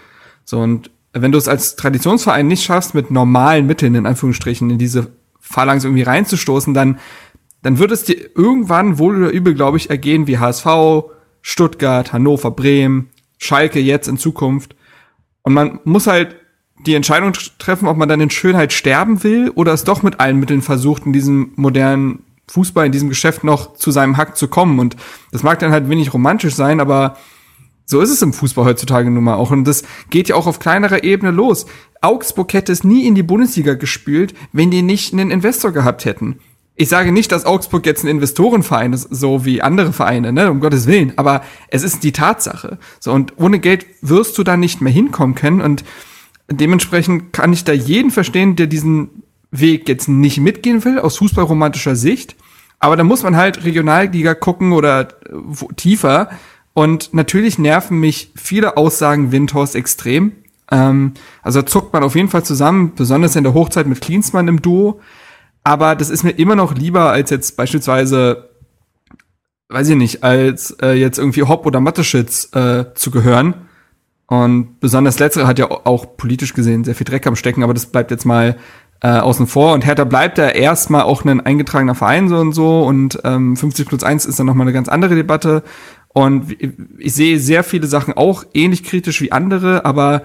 So, 0.45 0.61
und 0.61 0.93
wenn 1.13 1.33
du 1.33 1.39
es 1.39 1.49
als 1.49 1.75
Traditionsverein 1.75 2.47
nicht 2.47 2.63
schaffst, 2.63 2.95
mit 2.95 3.11
normalen 3.11 3.67
Mitteln, 3.67 3.97
in 3.97 4.07
Anführungsstrichen, 4.07 4.71
in 4.71 4.79
diese 4.79 5.09
Phalanx 5.41 5.83
irgendwie 5.83 6.05
reinzustoßen, 6.05 6.75
dann, 6.75 7.01
dann 7.63 7.81
wird 7.81 7.91
es 7.91 8.05
dir 8.05 8.15
irgendwann 8.37 9.01
wohl 9.01 9.21
oder 9.21 9.33
übel, 9.33 9.55
glaube 9.55 9.79
ich, 9.79 9.91
ergehen 9.91 10.29
wie 10.29 10.39
HSV, 10.39 11.11
Stuttgart, 11.43 12.13
Hannover, 12.13 12.53
Bremen, 12.53 13.09
Schalke 13.41 13.81
jetzt 13.81 14.07
in 14.07 14.19
Zukunft. 14.19 14.77
Und 15.43 15.55
man 15.55 15.81
muss 15.85 16.07
halt 16.07 16.37
die 16.87 16.95
Entscheidung 16.95 17.33
treffen, 17.59 17.89
ob 17.89 17.97
man 17.97 18.09
dann 18.09 18.21
in 18.21 18.31
Schönheit 18.31 18.73
sterben 18.73 19.25
will 19.25 19.51
oder 19.55 19.73
es 19.73 19.85
doch 19.85 20.03
mit 20.03 20.21
allen 20.21 20.39
Mitteln 20.39 20.63
versucht, 20.63 21.05
in 21.05 21.13
diesem 21.13 21.53
modernen 21.57 22.25
Fußball, 22.49 22.87
in 22.87 22.93
diesem 22.93 23.09
Geschäft 23.09 23.43
noch 23.43 23.75
zu 23.75 23.91
seinem 23.91 24.17
Hack 24.17 24.37
zu 24.37 24.49
kommen. 24.49 24.79
Und 24.79 24.97
das 25.33 25.43
mag 25.43 25.59
dann 25.59 25.73
halt 25.73 25.89
wenig 25.89 26.15
romantisch 26.15 26.55
sein, 26.55 26.81
aber 26.81 27.17
so 27.87 28.01
ist 28.01 28.11
es 28.11 28.23
im 28.23 28.33
Fußball 28.33 28.65
heutzutage 28.65 29.11
nun 29.11 29.25
mal 29.25 29.35
auch. 29.35 29.51
Und 29.51 29.65
das 29.65 29.83
geht 30.11 30.29
ja 30.29 30.37
auch 30.37 30.47
auf 30.47 30.59
kleinerer 30.59 31.03
Ebene 31.03 31.33
los. 31.33 31.67
Augsburg 32.01 32.53
hätte 32.53 32.73
es 32.73 32.85
nie 32.85 33.07
in 33.07 33.15
die 33.15 33.23
Bundesliga 33.23 33.75
gespielt, 33.75 34.35
wenn 34.53 34.71
die 34.71 34.83
nicht 34.83 35.13
einen 35.13 35.31
Investor 35.31 35.73
gehabt 35.73 36.05
hätten. 36.05 36.39
Ich 36.81 36.89
sage 36.89 37.13
nicht, 37.13 37.31
dass 37.31 37.45
Augsburg 37.45 37.85
jetzt 37.85 38.05
ein 38.05 38.09
Investorenverein 38.09 38.95
ist, 38.95 39.07
so 39.11 39.45
wie 39.45 39.61
andere 39.61 39.93
Vereine, 39.93 40.33
ne, 40.33 40.51
um 40.51 40.61
Gottes 40.61 40.87
Willen. 40.87 41.13
Aber 41.17 41.43
es 41.69 41.83
ist 41.83 42.03
die 42.05 42.13
Tatsache. 42.13 42.79
So, 43.01 43.13
und 43.13 43.35
ohne 43.37 43.59
Geld 43.59 43.85
wirst 44.01 44.39
du 44.39 44.45
da 44.45 44.57
nicht 44.57 44.81
mehr 44.81 44.91
hinkommen 44.91 45.35
können. 45.35 45.61
Und 45.61 45.85
dementsprechend 46.49 47.35
kann 47.35 47.53
ich 47.53 47.65
da 47.65 47.75
jeden 47.75 48.11
verstehen, 48.11 48.57
der 48.57 48.67
diesen 48.67 49.25
Weg 49.51 49.91
jetzt 49.91 50.09
nicht 50.09 50.39
mitgehen 50.41 50.83
will, 50.83 50.99
aus 50.99 51.19
fußballromantischer 51.19 51.97
Sicht. 51.97 52.35
Aber 52.79 52.97
da 52.97 53.05
muss 53.05 53.25
man 53.25 53.37
halt 53.37 53.63
Regionalliga 53.67 54.33
gucken 54.33 54.73
oder 54.73 55.03
äh, 55.03 55.75
tiefer. 55.77 56.31
Und 56.73 57.13
natürlich 57.13 57.59
nerven 57.59 58.01
mich 58.01 58.33
viele 58.37 58.79
Aussagen 58.79 59.33
Windhorst 59.33 59.77
extrem. 59.77 60.33
Ähm, 60.71 61.13
also 61.43 61.61
zuckt 61.61 61.93
man 61.93 62.05
auf 62.05 62.15
jeden 62.15 62.31
Fall 62.31 62.45
zusammen, 62.45 62.95
besonders 62.97 63.37
in 63.37 63.45
der 63.45 63.53
Hochzeit 63.53 63.87
mit 63.87 64.01
Klinsmann 64.01 64.49
im 64.49 64.63
Duo. 64.63 65.03
Aber 65.71 65.95
das 65.95 66.11
ist 66.11 66.25
mir 66.25 66.33
immer 66.33 66.57
noch 66.57 66.75
lieber 66.75 67.13
als 67.13 67.31
jetzt 67.31 67.57
beispielsweise, 67.57 68.51
weiß 69.69 69.91
ich 69.91 69.95
nicht, 69.95 70.25
als 70.25 70.73
äh, 70.83 70.95
jetzt 70.95 71.17
irgendwie 71.17 71.45
Hopp 71.45 71.65
oder 71.65 71.79
Matteschitz 71.79 72.53
äh, 72.57 72.87
zu 72.97 73.13
gehören. 73.13 73.55
Und 74.27 74.81
besonders 74.81 75.21
letztere 75.21 75.47
hat 75.47 75.61
ja 75.61 75.71
auch 75.71 76.17
politisch 76.17 76.55
gesehen 76.55 76.83
sehr 76.83 76.97
viel 76.97 77.05
Dreck 77.05 77.25
am 77.29 77.37
Stecken, 77.37 77.63
aber 77.63 77.73
das 77.73 77.87
bleibt 77.87 78.11
jetzt 78.11 78.25
mal 78.25 78.57
äh, 79.01 79.11
außen 79.11 79.47
vor. 79.47 79.73
Und 79.73 79.87
Hertha 79.87 80.03
bleibt 80.03 80.39
da 80.39 80.49
erstmal 80.49 81.03
auch 81.03 81.25
ein 81.25 81.41
eingetragener 81.41 81.95
Verein 81.95 82.29
so 82.29 82.39
und 82.39 82.53
so. 82.53 82.83
Und 82.83 83.21
ähm, 83.23 83.57
50 83.57 83.87
plus 83.87 84.03
1 84.03 84.27
ist 84.27 84.41
dann 84.41 84.47
nochmal 84.47 84.65
eine 84.65 84.73
ganz 84.73 84.89
andere 84.89 85.15
Debatte. 85.15 85.63
Und 86.09 86.57
ich 86.99 87.15
sehe 87.15 87.39
sehr 87.39 87.63
viele 87.63 87.87
Sachen 87.87 88.15
auch 88.15 88.43
ähnlich 88.55 88.83
kritisch 88.83 89.21
wie 89.21 89.31
andere, 89.31 89.85
aber 89.85 90.23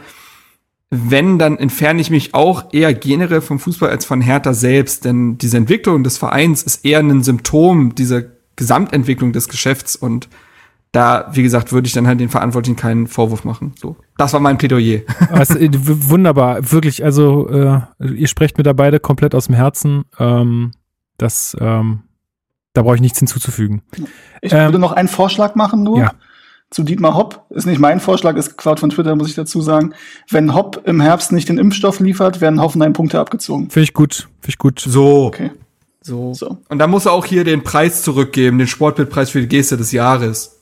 wenn, 1.09 1.39
dann 1.39 1.57
entferne 1.57 2.01
ich 2.01 2.09
mich 2.09 2.33
auch 2.33 2.73
eher 2.73 2.93
generell 2.93 3.41
vom 3.41 3.59
Fußball 3.59 3.89
als 3.89 4.05
von 4.05 4.21
Hertha 4.21 4.53
selbst, 4.53 5.05
denn 5.05 5.37
diese 5.37 5.57
Entwicklung 5.57 6.03
des 6.03 6.17
Vereins 6.17 6.63
ist 6.63 6.85
eher 6.85 6.99
ein 6.99 7.23
Symptom 7.23 7.95
dieser 7.95 8.23
Gesamtentwicklung 8.55 9.33
des 9.33 9.47
Geschäfts 9.47 9.95
und 9.95 10.29
da, 10.95 11.27
wie 11.33 11.43
gesagt, 11.43 11.73
würde 11.73 11.87
ich 11.87 11.93
dann 11.93 12.07
halt 12.07 12.21
den 12.21 12.29
Verantwortlichen 12.29 12.77
keinen 12.77 13.07
Vorwurf 13.07 13.43
machen. 13.43 13.73
So, 13.75 13.97
das 14.17 14.31
war 14.31 14.39
mein 14.39 14.57
Plädoyer. 14.57 15.01
Also, 15.29 15.55
wunderbar, 15.59 16.71
wirklich. 16.71 17.03
Also 17.03 17.49
äh, 17.49 17.81
ihr 17.99 18.29
sprecht 18.29 18.57
mir 18.57 18.63
da 18.63 18.71
beide 18.71 19.01
komplett 19.01 19.35
aus 19.35 19.47
dem 19.47 19.55
Herzen. 19.55 20.05
Ähm, 20.19 20.71
das, 21.17 21.55
ähm, 21.59 22.03
da 22.71 22.83
brauche 22.83 22.95
ich 22.95 23.01
nichts 23.01 23.19
hinzuzufügen. 23.19 23.81
Ich 24.41 24.53
ähm, 24.53 24.65
würde 24.67 24.79
noch 24.79 24.93
einen 24.93 25.09
Vorschlag 25.09 25.55
machen, 25.55 25.83
nur. 25.83 25.99
Ja. 25.99 26.13
Zu 26.71 26.83
Dietmar 26.83 27.13
Hopp 27.13 27.45
ist 27.51 27.65
nicht 27.65 27.79
mein 27.79 27.99
Vorschlag, 27.99 28.35
ist 28.35 28.57
Quart 28.57 28.79
von 28.79 28.89
Twitter, 28.89 29.15
muss 29.15 29.29
ich 29.29 29.35
dazu 29.35 29.61
sagen. 29.61 29.93
Wenn 30.29 30.53
Hopp 30.53 30.81
im 30.85 30.99
Herbst 30.99 31.31
nicht 31.31 31.47
den 31.47 31.57
Impfstoff 31.57 31.99
liefert, 31.99 32.41
werden 32.41 32.61
Hoffenheim 32.61 32.93
Punkte 32.93 33.19
abgezogen. 33.19 33.69
Finde 33.69 33.83
ich 33.83 33.93
gut, 33.93 34.27
finde 34.41 34.49
ich 34.49 34.57
gut. 34.57 34.79
So. 34.79 35.25
Okay. 35.27 35.51
So. 36.01 36.33
so. 36.33 36.57
Und 36.67 36.79
dann 36.79 36.89
muss 36.89 37.05
er 37.05 37.13
auch 37.13 37.25
hier 37.25 37.43
den 37.43 37.63
Preis 37.63 38.01
zurückgeben, 38.01 38.57
den 38.57 38.67
Sportbildpreis 38.67 39.29
für 39.29 39.41
die 39.41 39.47
Geste 39.47 39.77
des 39.77 39.91
Jahres. 39.91 40.59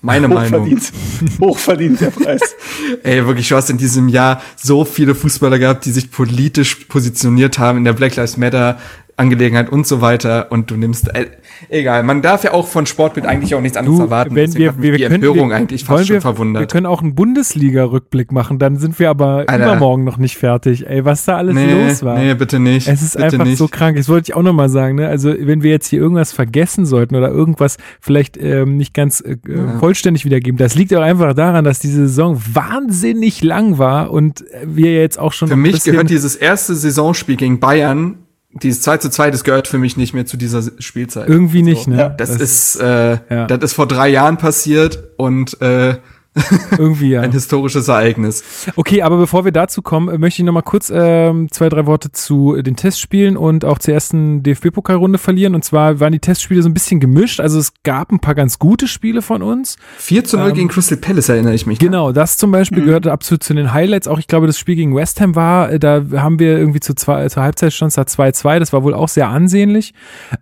Meine 0.00 0.28
Hochverdient. 0.30 0.92
Meinung. 1.20 1.38
Hochverdient 1.40 2.00
der 2.00 2.10
Preis. 2.10 2.40
Ey, 3.02 3.26
wirklich, 3.26 3.48
du 3.48 3.56
hast 3.56 3.70
in 3.70 3.78
diesem 3.78 4.08
Jahr 4.08 4.42
so 4.56 4.84
viele 4.84 5.14
Fußballer 5.14 5.58
gehabt, 5.58 5.84
die 5.84 5.92
sich 5.92 6.10
politisch 6.10 6.74
positioniert 6.86 7.58
haben 7.58 7.78
in 7.78 7.84
der 7.84 7.92
Black 7.92 8.16
Lives 8.16 8.36
Matter 8.36 8.78
Angelegenheit 9.18 9.70
und 9.70 9.86
so 9.86 10.00
weiter 10.00 10.52
und 10.52 10.70
du 10.70 10.76
nimmst 10.76 11.08
äh, 11.08 11.26
egal, 11.68 12.02
man 12.02 12.22
darf 12.22 12.44
ja 12.44 12.52
auch 12.52 12.66
von 12.66 12.86
Sportbild 12.86 13.26
eigentlich 13.26 13.54
auch 13.54 13.60
nichts 13.60 13.76
anderes 13.76 13.98
du, 13.98 14.04
erwarten. 14.04 14.34
Wenn 14.34 14.54
wir, 14.54 14.80
wir, 14.80 14.92
die 14.92 15.02
können, 15.02 15.14
Empörung 15.16 15.50
wir, 15.50 15.56
eigentlich 15.56 15.84
fast 15.84 16.06
schon 16.06 16.14
wir, 16.14 16.20
verwundert. 16.20 16.60
Wir 16.62 16.66
können 16.66 16.86
auch 16.86 17.02
einen 17.02 17.14
Bundesliga 17.14 17.84
Rückblick 17.84 18.32
machen, 18.32 18.58
dann 18.58 18.76
sind 18.76 18.98
wir 18.98 19.10
aber 19.10 19.44
Alter. 19.46 19.56
übermorgen 19.56 20.04
noch 20.04 20.18
nicht 20.18 20.36
fertig. 20.36 20.86
Ey, 20.86 21.04
was 21.04 21.24
da 21.24 21.36
alles 21.36 21.54
nee, 21.54 21.72
los 21.72 22.02
war. 22.02 22.18
Nee, 22.18 22.34
bitte 22.34 22.58
nicht. 22.58 22.88
Es 22.88 23.02
ist 23.02 23.16
bitte 23.16 23.26
einfach 23.26 23.44
nicht. 23.44 23.58
so 23.58 23.68
krank. 23.68 23.96
Das 23.96 24.08
wollte 24.08 24.30
ich 24.30 24.36
auch 24.36 24.42
noch 24.42 24.52
mal 24.52 24.68
sagen, 24.68 24.96
ne? 24.96 25.08
Also, 25.08 25.34
wenn 25.38 25.62
wir 25.62 25.70
jetzt 25.70 25.88
hier 25.88 26.00
irgendwas 26.00 26.32
vergessen 26.32 26.86
sollten 26.86 27.16
oder 27.16 27.30
irgendwas 27.30 27.76
vielleicht 28.00 28.36
ähm, 28.36 28.76
nicht 28.76 28.94
ganz 28.94 29.20
äh, 29.20 29.36
ja. 29.48 29.78
vollständig 29.78 30.24
wiedergeben, 30.24 30.58
das 30.58 30.74
liegt 30.74 30.94
auch 30.94 31.02
einfach 31.02 31.34
daran, 31.34 31.64
dass 31.64 31.80
diese 31.80 32.08
Saison 32.08 32.40
wahnsinnig 32.52 33.42
lang 33.42 33.78
war 33.78 34.10
und 34.10 34.44
wir 34.64 34.94
jetzt 34.94 35.18
auch 35.18 35.32
schon 35.32 35.48
Für 35.48 35.56
mich 35.56 35.82
gehört 35.84 36.10
dieses 36.10 36.36
erste 36.36 36.74
Saisonspiel 36.74 37.36
gegen 37.36 37.60
Bayern 37.60 38.16
dieses 38.50 38.82
2 38.82 38.98
zu 38.98 39.10
2, 39.10 39.30
das 39.30 39.44
gehört 39.44 39.68
für 39.68 39.78
mich 39.78 39.96
nicht 39.96 40.14
mehr 40.14 40.26
zu 40.26 40.36
dieser 40.36 40.62
Spielzeit. 40.78 41.28
Irgendwie 41.28 41.62
nicht, 41.62 41.84
so. 41.84 41.90
ne? 41.90 42.14
Das, 42.16 42.30
das, 42.32 42.40
ist, 42.40 42.76
äh, 42.76 43.18
ja. 43.28 43.46
das 43.46 43.58
ist 43.62 43.72
vor 43.74 43.86
drei 43.86 44.08
Jahren 44.08 44.38
passiert 44.38 45.10
und 45.16 45.60
äh, 45.60 45.98
Irgendwie 46.78 47.10
ja. 47.10 47.20
Ein 47.22 47.32
historisches 47.32 47.88
Ereignis. 47.88 48.70
Okay, 48.76 49.02
aber 49.02 49.16
bevor 49.16 49.44
wir 49.44 49.52
dazu 49.52 49.82
kommen, 49.82 50.08
äh, 50.08 50.18
möchte 50.18 50.42
ich 50.42 50.46
noch 50.46 50.52
mal 50.52 50.62
kurz 50.62 50.90
ähm, 50.94 51.50
zwei, 51.50 51.68
drei 51.68 51.86
Worte 51.86 52.12
zu 52.12 52.60
den 52.60 52.76
Testspielen 52.76 53.36
und 53.36 53.64
auch 53.64 53.78
zur 53.78 53.94
ersten 53.94 54.42
DFB-Pokalrunde 54.42 55.18
verlieren. 55.18 55.54
Und 55.54 55.64
zwar 55.64 56.00
waren 56.00 56.12
die 56.12 56.20
Testspiele 56.20 56.62
so 56.62 56.68
ein 56.68 56.74
bisschen 56.74 57.00
gemischt. 57.00 57.40
Also 57.40 57.58
es 57.58 57.72
gab 57.82 58.12
ein 58.12 58.20
paar 58.20 58.34
ganz 58.34 58.58
gute 58.58 58.88
Spiele 58.88 59.22
von 59.22 59.42
uns. 59.42 59.76
4 59.98 60.24
zu 60.24 60.36
0 60.38 60.48
ähm, 60.48 60.54
gegen 60.54 60.68
Crystal 60.68 60.98
Palace 60.98 61.28
erinnere 61.28 61.54
ich 61.54 61.66
mich. 61.66 61.78
Genau, 61.78 62.12
das 62.12 62.36
zum 62.36 62.50
Beispiel 62.50 62.82
mhm. 62.82 62.86
gehörte 62.86 63.12
absolut 63.12 63.42
zu 63.42 63.54
den 63.54 63.72
Highlights. 63.72 64.06
Auch 64.06 64.18
ich 64.18 64.26
glaube, 64.26 64.46
das 64.46 64.58
Spiel 64.58 64.76
gegen 64.76 64.94
West 64.94 65.20
Ham 65.20 65.34
war, 65.34 65.72
äh, 65.72 65.78
da 65.78 66.02
haben 66.16 66.38
wir 66.38 66.58
irgendwie 66.58 66.80
zu 66.80 66.94
zwei, 66.94 67.28
zur 67.28 67.42
Halbzeit 67.42 67.72
stand 67.72 67.96
da 67.96 68.02
2-2. 68.02 68.58
Das 68.58 68.72
war 68.72 68.82
wohl 68.82 68.94
auch 68.94 69.08
sehr 69.08 69.28
ansehnlich. 69.28 69.94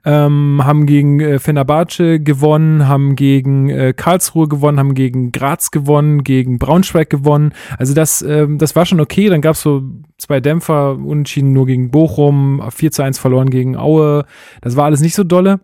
Ähm, 0.04 0.60
haben 0.64 0.86
gegen 0.86 1.20
äh, 1.20 1.38
Fenerbahce 1.38 2.20
gewonnen, 2.20 2.88
haben 2.88 3.16
gegen 3.16 3.70
äh, 3.70 3.94
Karlsruhe 3.96 4.48
gewonnen, 4.48 4.78
haben 4.78 4.94
gegen 4.94 5.32
Graz 5.32 5.70
gewonnen 5.70 5.75
gewonnen, 5.76 6.24
gegen 6.24 6.58
Braunschweig 6.58 7.10
gewonnen. 7.10 7.52
Also 7.78 7.94
das, 7.94 8.22
ähm, 8.22 8.58
das 8.58 8.74
war 8.74 8.86
schon 8.86 9.00
okay. 9.00 9.28
Dann 9.28 9.40
gab 9.40 9.54
es 9.54 9.62
so 9.62 9.82
zwei 10.18 10.40
Dämpfer, 10.40 10.96
Unentschieden 10.96 11.52
nur 11.52 11.66
gegen 11.66 11.90
Bochum, 11.90 12.62
4 12.70 12.90
zu 12.90 13.02
1 13.02 13.18
verloren 13.18 13.50
gegen 13.50 13.76
Aue. 13.76 14.24
Das 14.62 14.76
war 14.76 14.84
alles 14.84 15.00
nicht 15.00 15.14
so 15.14 15.24
dolle. 15.24 15.60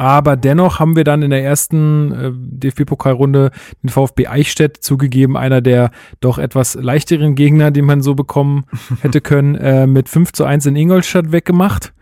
Aber 0.00 0.34
dennoch 0.34 0.78
haben 0.78 0.96
wir 0.96 1.04
dann 1.04 1.20
in 1.20 1.28
der 1.28 1.44
ersten 1.44 2.10
äh, 2.10 2.32
DFB-Pokalrunde 2.34 3.50
den 3.82 3.90
VfB 3.90 4.28
Eichstätt 4.28 4.78
zugegeben, 4.78 5.36
einer 5.36 5.60
der 5.60 5.90
doch 6.22 6.38
etwas 6.38 6.74
leichteren 6.74 7.34
Gegner, 7.34 7.70
den 7.70 7.84
man 7.84 8.00
so 8.00 8.14
bekommen 8.14 8.64
hätte 9.02 9.20
können, 9.20 9.56
äh, 9.56 9.86
mit 9.86 10.08
5 10.08 10.32
zu 10.32 10.44
1 10.46 10.64
in 10.64 10.74
Ingolstadt 10.74 11.32
weggemacht. 11.32 11.92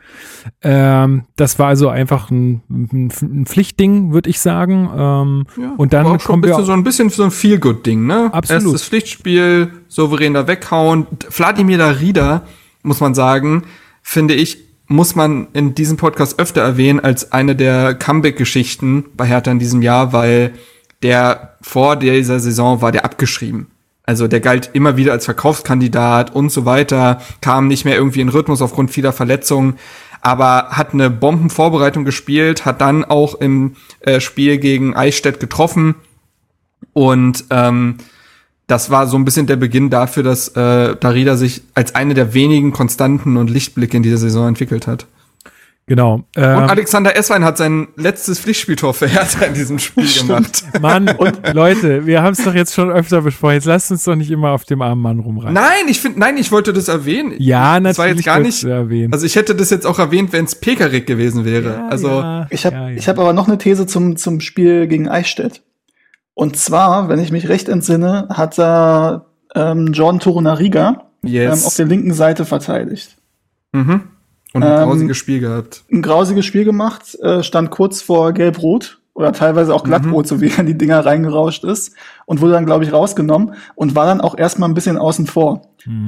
Ähm, 0.63 1.25
das 1.35 1.59
war 1.59 1.67
also 1.67 1.89
einfach 1.89 2.31
ein, 2.31 2.63
ein, 2.71 3.11
ein 3.21 3.47
Pflichtding, 3.47 4.13
würde 4.13 4.31
ich 4.31 4.39
sagen. 4.39 4.89
Ähm, 4.97 5.47
ja, 5.61 5.75
und 5.77 5.93
dann 5.93 6.07
auch 6.07 6.23
kommen 6.23 6.45
wir 6.45 6.55
so 6.63 6.71
ein 6.71 6.85
bisschen 6.85 7.11
so 7.11 7.25
ein 7.25 7.33
Feel-Good-Ding, 7.33 8.07
ne? 8.07 8.31
Absolut. 8.33 8.63
Erstes 8.63 8.85
Pflichtspiel, 8.85 9.73
souverän 9.89 10.35
da 10.35 10.47
weghauen. 10.47 11.09
Vladimir 11.31 11.79
Darida, 11.79 12.43
muss 12.85 13.01
man 13.01 13.15
sagen, 13.15 13.65
finde 14.03 14.35
ich, 14.35 14.68
muss 14.89 15.15
man 15.15 15.49
in 15.53 15.75
diesem 15.75 15.99
Podcast 15.99 16.41
öfter 16.41 16.63
erwähnen 16.63 17.01
als 17.01 17.31
eine 17.33 17.55
der 17.55 17.95
Comeback-Geschichten 17.95 19.05
bei 19.15 19.27
Hertha 19.27 19.51
in 19.51 19.59
diesem 19.59 19.83
Jahr, 19.83 20.13
weil 20.13 20.55
der 21.03 21.57
vor 21.61 21.97
dieser 21.97 22.41
Saison 22.41 22.83
war 22.83 22.91
der 22.91 23.05
abgeschrieben. 23.05 23.69
Also 24.05 24.27
der 24.27 24.41
galt 24.41 24.71
immer 24.73 24.97
wieder 24.97 25.13
als 25.13 25.27
Verkaufskandidat 25.27 26.35
und 26.35 26.51
so 26.51 26.65
weiter, 26.65 27.21
kam 27.43 27.69
nicht 27.69 27.85
mehr 27.85 27.97
irgendwie 27.97 28.23
in 28.23 28.31
Rhythmus 28.31 28.63
aufgrund 28.63 28.91
vieler 28.91 29.13
Verletzungen, 29.13 29.79
aber 30.23 30.71
hat 30.71 30.95
eine 30.95 31.11
Bombenvorbereitung 31.11 32.07
gespielt, 32.07 32.65
hat 32.65 32.81
dann 32.81 33.05
auch 33.05 33.35
im 33.35 33.77
äh, 34.01 34.21
Spiel 34.21 34.57
gegen 34.57 34.97
Eichstätt 34.97 35.41
getroffen 35.41 35.95
und 36.95 37.45
ähm, 37.51 37.99
das 38.69 38.91
war 38.91 39.07
so 39.07 39.17
ein 39.17 39.25
bisschen 39.25 39.47
der 39.47 39.57
Beginn 39.57 39.91
dafür, 39.91 40.23
dass 40.23 40.49
äh, 40.49 40.95
Darida 40.95 41.37
sich 41.37 41.63
als 41.75 41.95
eine 41.95 42.15
der 42.15 42.35
wenigen 42.35 42.71
Konstanten 42.71 43.37
und 43.37 43.51
Lichtblicke 43.51 43.97
in 43.97 44.03
dieser 44.03 44.19
Saison 44.19 44.47
entwickelt 44.47 44.87
hat. 44.87 45.07
Genau. 45.87 46.23
Ähm, 46.37 46.59
und 46.59 46.65
Alexander 46.65 47.17
Esswein 47.17 47.45
hat 47.45 47.57
sein 47.57 47.89
letztes 47.97 48.39
Pflichtspieltor 48.39 48.93
für 48.93 49.07
Hertha 49.07 49.47
in 49.47 49.55
diesem 49.55 49.79
Spiel 49.79 50.07
gemacht. 50.07 50.63
Mann, 50.83 51.09
und 51.09 51.55
Leute, 51.55 52.05
wir 52.05 52.23
haben 52.23 52.35
es 52.35 52.45
doch 52.45 52.55
jetzt 52.55 52.75
schon 52.75 52.91
öfter 52.91 53.23
besprochen. 53.23 53.55
Jetzt 53.55 53.65
lasst 53.65 53.91
uns 53.91 54.05
doch 54.05 54.15
nicht 54.15 54.31
immer 54.31 54.51
auf 54.51 54.67
dem 54.67 54.83
armen 54.83 55.01
Mann 55.01 55.19
rumreiten. 55.19 55.55
Nein, 55.55 55.89
ich 55.89 56.01
finde, 56.01 56.21
nein, 56.21 56.37
ich 56.37 56.53
wollte 56.53 56.75
das 56.75 56.89
erwähnen. 56.89 57.37
Ja, 57.39 57.81
natürlich. 57.81 57.89
Das 57.89 57.99
war 57.99 58.09
jetzt 58.09 58.25
gar 58.27 58.41
nicht. 58.41 58.65
Erwähnen. 58.65 59.15
Also 59.15 59.25
ich 59.25 59.35
hätte 59.35 59.55
das 59.55 59.71
jetzt 59.71 59.87
auch 59.87 59.99
erwähnt, 59.99 60.35
wenn 60.35 60.45
es 60.45 60.55
Pekarik 60.55 61.07
gewesen 61.07 61.47
wäre. 61.47 61.71
Ja, 61.71 61.89
also 61.89 62.09
ja, 62.09 62.47
ich 62.51 62.67
habe 62.67 62.77
ja, 62.77 62.91
ja. 62.91 62.97
ich 62.97 63.09
habe 63.09 63.23
aber 63.23 63.33
noch 63.33 63.49
eine 63.49 63.57
These 63.57 63.87
zum 63.87 64.17
zum 64.17 64.41
Spiel 64.41 64.89
gegen 64.89 65.09
Eichstätt. 65.09 65.63
Und 66.39 66.57
zwar, 66.57 67.09
wenn 67.09 67.19
ich 67.19 67.33
mich 67.33 67.49
recht 67.49 67.69
entsinne, 67.69 68.29
hat 68.31 68.61
er 68.61 69.27
ähm, 69.57 69.89
Jordan 69.93 70.21
Torunariga 70.21 71.03
Yes. 71.25 71.63
ähm, 71.63 71.67
auf 71.67 71.75
der 71.75 71.87
linken 71.87 72.13
Seite 72.15 72.45
verteidigt. 72.45 73.17
Mhm. 73.73 74.03
Und 74.55 74.63
ein 74.63 74.83
Ähm, 74.83 74.89
grausiges 74.89 75.17
Spiel 75.17 75.41
gehabt. 75.41 75.83
Ein 75.91 76.01
grausiges 76.01 76.47
Spiel 76.47 76.65
gemacht, 76.65 77.19
äh, 77.21 77.43
stand 77.43 77.73
kurz 77.73 78.03
vor 78.03 78.33
Gelb-Rot 78.33 79.01
oder 79.15 79.33
teilweise 79.33 79.75
auch 79.75 79.83
Glattrot, 79.83 80.29
so 80.29 80.41
wie 80.41 80.47
er 80.51 80.61
in 80.61 80.67
die 80.67 80.79
Dinger 80.79 81.05
reingerauscht 81.05 81.65
ist 81.65 81.97
und 82.25 82.41
wurde 82.41 82.53
dann, 82.53 82.67
glaube 82.67 82.85
ich, 82.85 82.93
rausgenommen 82.93 83.55
und 83.75 83.97
war 83.97 84.07
dann 84.07 84.21
auch 84.21 84.39
erstmal 84.39 84.69
ein 84.69 84.75
bisschen 84.75 84.97
außen 84.97 85.27
vor 85.27 85.63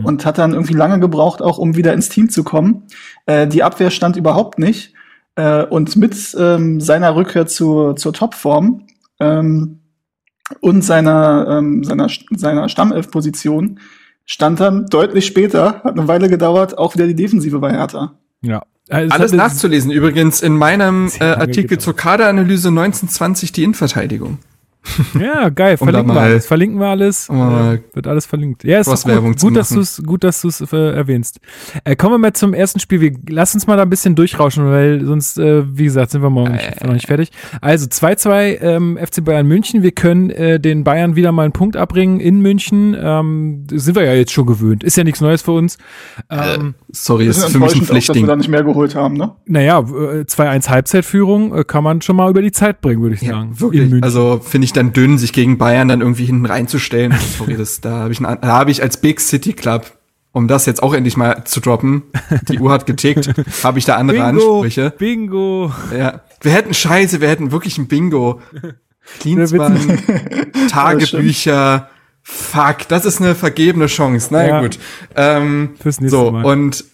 und 0.05 0.25
hat 0.25 0.39
dann 0.39 0.53
irgendwie 0.53 0.75
lange 0.75 1.01
gebraucht, 1.01 1.43
auch 1.43 1.59
um 1.59 1.75
wieder 1.75 1.93
ins 1.93 2.09
Team 2.09 2.31
zu 2.31 2.45
kommen. 2.45 2.85
Äh, 3.27 3.49
die 3.49 3.65
Abwehr 3.65 3.91
stand 3.91 4.15
überhaupt 4.17 4.61
nicht 4.61 4.95
äh, 5.35 5.65
und 5.65 5.97
mit 5.97 6.15
ähm, 6.39 6.81
seiner 6.81 7.17
Rückkehr 7.17 7.49
zur, 7.49 7.97
zur 7.97 8.13
Topform 8.13 8.87
ähm, 9.19 9.80
und 10.61 10.83
seiner, 10.83 11.47
ähm, 11.49 11.85
seiner, 11.85 12.09
seiner 12.31 12.69
Stammelf-Position 12.69 13.79
stand 14.27 14.61
dann 14.61 14.87
deutlich 14.87 15.27
später, 15.27 15.83
hat 15.85 15.99
eine 15.99 16.09
Weile 16.09 16.29
gedauert, 16.29 16.79
auch 16.79 16.95
wieder 16.95 17.07
die 17.07 17.15
Defensive 17.15 17.59
bei 17.59 17.73
Hertha. 17.73 18.15
Ja. 18.43 18.63
Also 18.89 19.07
es 19.07 19.13
Alles 19.13 19.33
nachzulesen 19.33 19.93
übrigens 19.93 20.43
in 20.43 20.57
meinem 20.57 21.11
äh, 21.21 21.25
Artikel 21.25 21.63
gedauert. 21.63 21.83
zur 21.83 21.97
Kaderanalyse 21.97 22.69
1920 22.69 23.53
die 23.53 23.63
Innenverteidigung. 23.63 24.39
Ja, 25.21 25.49
geil. 25.51 25.77
Um 25.79 25.87
Verlinken 25.89 26.15
wir 26.15 26.21
alles. 26.21 26.47
Verlinken 26.47 26.81
wir 26.81 26.87
alles. 26.87 27.29
um 27.29 27.37
äh, 27.39 27.81
wird 27.93 28.07
alles 28.07 28.27
verlinkt. 28.27 28.65
Ja, 28.65 28.81
ist 28.81 28.87
gut, 28.87 29.39
zu 29.39 29.47
gut, 29.47 29.57
dass 29.57 29.69
du 29.69 29.81
es 29.81 30.03
gut, 30.05 30.25
dass 30.25 30.41
du 30.41 30.49
es 30.49 30.61
äh, 30.73 30.77
erwähnst. 30.95 31.41
Äh, 31.85 31.97
kommen 31.97 32.15
wir 32.15 32.19
mal 32.19 32.33
zum 32.33 32.55
ersten 32.55 32.81
Spiel. 32.81 33.01
Wir, 33.01 33.13
lass 33.29 33.55
uns 33.55 33.67
mal 33.67 33.77
da 33.77 33.83
ein 33.83 33.91
bisschen 33.91 34.15
durchrauschen, 34.15 34.65
weil 34.67 35.05
sonst, 35.05 35.39
äh, 35.39 35.63
wie 35.77 35.85
gesagt, 35.85 36.11
sind 36.13 36.23
wir 36.23 36.31
morgen 36.31 36.53
nicht, 36.53 36.85
noch 36.85 36.93
nicht 36.95 37.07
fertig. 37.07 37.31
Also 37.61 37.87
2-2 37.87 38.61
ähm, 38.61 38.99
FC 38.99 39.25
Bayern 39.25 39.47
München. 39.47 39.83
Wir 39.83 39.93
können 39.93 40.31
äh, 40.31 40.59
den 40.59 40.85
Bayern 40.85 41.15
wieder 41.17 41.33
mal 41.33 41.45
einen 41.45 41.53
Punkt 41.53 41.77
abbringen 41.77 42.21
in 42.21 42.41
München. 42.41 42.97
Ähm, 42.99 43.67
sind 43.71 43.95
wir 43.97 44.05
ja 44.05 44.15
jetzt 44.15 44.33
schon 44.33 44.47
gewöhnt. 44.47 44.83
Ist 44.83 44.97
ja 44.97 45.05
nichts 45.05 45.21
Neues 45.21 45.43
für 45.43 45.53
uns. 45.53 45.77
Ähm, 46.31 46.75
Sorry, 46.91 47.27
ist 47.27 47.45
für 47.45 47.59
mich 47.59 47.73
ein 47.75 47.81
enttäuschend 47.81 47.83
auch, 47.83 47.87
dass 47.87 47.89
wir 47.91 47.95
Pflichtding. 47.95 48.27
da 48.27 48.37
nicht 48.37 48.49
mehr 48.49 48.65
geholt 48.65 48.95
haben, 48.95 49.15
ne? 49.17 49.33
naja, 49.47 49.79
äh, 49.81 50.25
2-1 50.25 50.69
Halbzeitführung 50.69 51.55
äh, 51.55 51.65
kann 51.65 51.85
man 51.85 52.01
schon 52.03 52.17
mal 52.17 52.31
über 52.31 52.43
die 52.43 52.53
Zeit 52.53 52.81
bringen, 52.81 53.03
würde 53.03 53.15
ich 53.17 53.23
Ja, 53.23 53.33
sagen. 53.33 53.51
In 53.53 53.61
wirklich. 53.61 53.83
München. 53.83 54.03
Also 54.05 54.41
finde 54.43 54.65
ich 54.65 54.70
dann 54.73 54.93
dünn, 54.93 55.19
sich 55.19 55.33
gegen 55.33 55.59
Bayern 55.59 55.89
dann 55.89 56.01
irgendwie 56.01 56.25
hinten 56.27 56.47
reinzustellen. 56.47 57.15
Sorry, 57.39 57.57
das, 57.57 57.81
da 57.81 57.91
habe 58.01 58.13
ich, 58.13 58.21
ein- 58.25 58.39
da 58.41 58.49
habe 58.49 58.71
ich 58.71 58.83
als 58.83 58.99
Big 59.01 59.21
City 59.21 59.53
Club, 59.53 59.93
um 60.33 60.47
das 60.49 60.67
jetzt 60.67 60.83
auch 60.83 60.95
endlich 60.95 61.17
mal 61.17 61.45
zu 61.45 61.61
droppen, 61.61 62.03
die 62.49 62.59
Uhr 62.59 62.71
hat 62.73 62.87
getickt, 62.87 63.31
habe 63.65 63.79
ich 63.79 63.85
da 63.85 63.97
andere 63.97 64.23
Ansprüche. 64.25 64.93
Bingo. 64.97 65.73
Ja, 65.97 66.21
wir 66.41 66.53
hätten 66.53 66.73
Scheiße, 66.75 67.21
wir 67.21 67.29
hätten 67.29 67.51
wirklich 67.53 67.79
ein 67.79 67.89
Bingo. 67.89 68.41
Cleanspan, 69.21 69.99
Tagebücher. 70.71 71.89
Fuck, 72.23 72.87
das 72.89 73.05
ist 73.07 73.21
eine 73.21 73.35
vergebene 73.35 73.87
Chance. 73.87 74.29
Na 74.31 74.47
Ja. 74.47 74.61
gut. 74.61 74.79
Ähm, 75.17 75.71
Fürs 75.81 76.01
nächste 76.01 76.17
so, 76.19 76.31
Mal. 76.31 76.45
und 76.45 76.85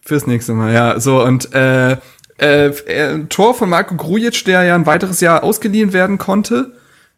fürs 0.00 0.26
nächste 0.26 0.54
Mal, 0.54 0.72
ja. 0.72 1.00
So, 1.00 1.22
und 1.22 1.52
äh, 1.54 1.96
äh, 2.38 2.70
ein 2.86 3.28
Tor 3.28 3.54
von 3.54 3.68
Marco 3.68 3.94
Grujic, 3.96 4.44
der 4.44 4.62
ja 4.62 4.74
ein 4.74 4.86
weiteres 4.86 5.20
Jahr 5.20 5.42
ausgeliehen 5.42 5.92
werden 5.92 6.18
konnte. 6.18 6.72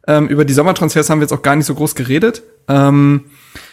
Ähm, 0.09 0.27
über 0.27 0.47
die 0.47 0.55
Sommertransfers 0.55 1.11
haben 1.11 1.21
wir 1.21 1.25
jetzt 1.25 1.33
auch 1.33 1.43
gar 1.43 1.55
nicht 1.55 1.67
so 1.67 1.75
groß 1.75 1.95
geredet. 1.95 2.43
Ähm, 2.67 3.27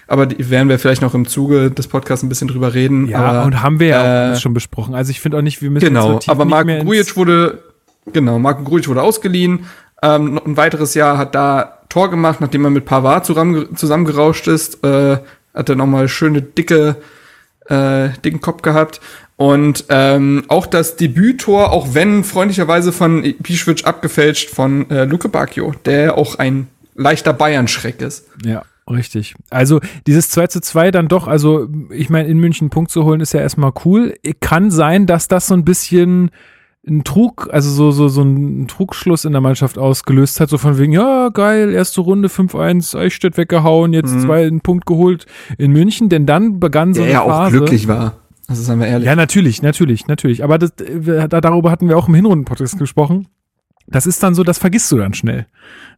aber 0.05 0.25
die 0.25 0.49
werden 0.49 0.67
wir 0.67 0.77
vielleicht 0.77 1.01
noch 1.01 1.15
im 1.15 1.27
Zuge 1.27 1.71
des 1.71 1.87
Podcasts 1.87 2.23
ein 2.23 2.29
bisschen 2.29 2.49
drüber 2.49 2.73
reden. 2.73 3.07
Ja, 3.07 3.19
aber, 3.19 3.45
und 3.45 3.63
haben 3.63 3.79
wir 3.79 3.87
ja 3.87 4.01
auch 4.01 4.33
äh, 4.33 4.35
schon 4.35 4.53
besprochen. 4.53 4.93
Also 4.93 5.11
ich 5.11 5.21
finde 5.21 5.37
auch 5.37 5.41
nicht, 5.41 5.61
wir 5.61 5.71
müssen 5.71 5.85
Genau, 5.85 6.19
aber 6.27 6.43
Marco 6.43 6.83
Grujic 6.83 7.15
wurde, 7.15 7.63
genau, 8.11 8.37
Marco 8.37 8.63
Grujic 8.63 8.89
wurde 8.89 9.01
ausgeliehen. 9.01 9.65
Ähm, 10.03 10.35
noch 10.35 10.45
ein 10.45 10.57
weiteres 10.57 10.93
Jahr 10.93 11.17
hat 11.17 11.33
da 11.33 11.79
Tor 11.87 12.09
gemacht, 12.09 12.41
nachdem 12.41 12.65
er 12.65 12.69
mit 12.69 12.83
Pavard 12.85 13.25
zusammen, 13.25 13.75
zusammengerauscht 13.77 14.47
ist. 14.47 14.83
Äh, 14.83 15.19
hat 15.53 15.69
er 15.69 15.75
nochmal 15.75 16.09
schöne, 16.09 16.41
dicke, 16.41 16.97
äh, 17.65 18.09
dicken 18.23 18.41
Kopf 18.41 18.61
gehabt. 18.61 19.01
Und 19.37 19.85
ähm, 19.89 20.43
auch 20.47 20.65
das 20.65 20.95
Debüttor, 20.95 21.71
auch 21.71 21.93
wenn 21.93 22.23
freundlicherweise 22.23 22.93
von 22.93 23.21
Pischwitsch 23.43 23.83
abgefälscht 23.83 24.49
von 24.49 24.89
äh, 24.89 25.03
Luke 25.05 25.27
Bacchio, 25.27 25.73
der 25.83 26.17
auch 26.17 26.39
ein 26.39 26.67
leichter 26.95 27.33
Bayern-Schreck 27.33 28.01
ist. 28.01 28.27
Ja, 28.45 28.63
richtig. 28.89 29.35
Also 29.49 29.81
dieses 30.07 30.29
2 30.29 30.47
zu 30.47 30.61
2 30.61 30.91
dann 30.91 31.09
doch, 31.09 31.27
also 31.27 31.67
ich 31.89 32.09
meine, 32.09 32.29
in 32.29 32.39
München 32.39 32.65
einen 32.65 32.69
Punkt 32.69 32.91
zu 32.91 33.03
holen, 33.03 33.19
ist 33.19 33.33
ja 33.33 33.41
erstmal 33.41 33.73
cool. 33.83 34.15
Kann 34.39 34.71
sein, 34.71 35.05
dass 35.05 35.27
das 35.27 35.47
so 35.47 35.53
ein 35.53 35.65
bisschen 35.65 36.31
ein 36.87 37.03
Trug, 37.03 37.49
also 37.51 37.69
so, 37.69 37.91
so, 37.91 38.07
so 38.07 38.21
ein 38.21 38.67
Trugschluss 38.67 39.25
in 39.25 39.31
der 39.31 39.41
Mannschaft 39.41 39.77
ausgelöst 39.77 40.39
hat, 40.39 40.49
so 40.49 40.57
von 40.57 40.77
wegen, 40.77 40.91
ja, 40.93 41.29
geil, 41.29 41.73
erste 41.73 42.01
Runde 42.01 42.27
5-1, 42.27 42.97
Eichstätt 42.97 43.37
weggehauen, 43.37 43.93
jetzt 43.93 44.21
zwei 44.21 44.45
einen 44.45 44.61
Punkt 44.61 44.85
geholt 44.85 45.25
in 45.57 45.71
München, 45.71 46.09
denn 46.09 46.25
dann 46.25 46.59
begann 46.59 46.93
so 46.93 47.01
Der 47.01 47.05
eine 47.05 47.13
ja 47.13 47.21
auch 47.21 47.29
Phase. 47.29 47.57
glücklich 47.57 47.87
war. 47.87 48.17
Also 48.47 48.61
sagen 48.61 48.79
wir 48.79 48.87
ehrlich. 48.87 49.07
Ja, 49.07 49.15
natürlich, 49.15 49.63
natürlich, 49.63 50.07
natürlich. 50.07 50.43
Aber 50.43 50.59
das, 50.59 50.71
äh, 50.79 51.27
da, 51.27 51.41
darüber 51.41 51.71
hatten 51.71 51.89
wir 51.89 51.97
auch 51.97 52.07
im 52.07 52.13
Hinrunden-Podcast 52.13 52.77
gesprochen. 52.77 53.27
Das 53.87 54.07
ist 54.07 54.23
dann 54.23 54.33
so, 54.33 54.43
das 54.43 54.57
vergisst 54.57 54.91
du 54.91 54.97
dann 54.97 55.13
schnell. 55.13 55.45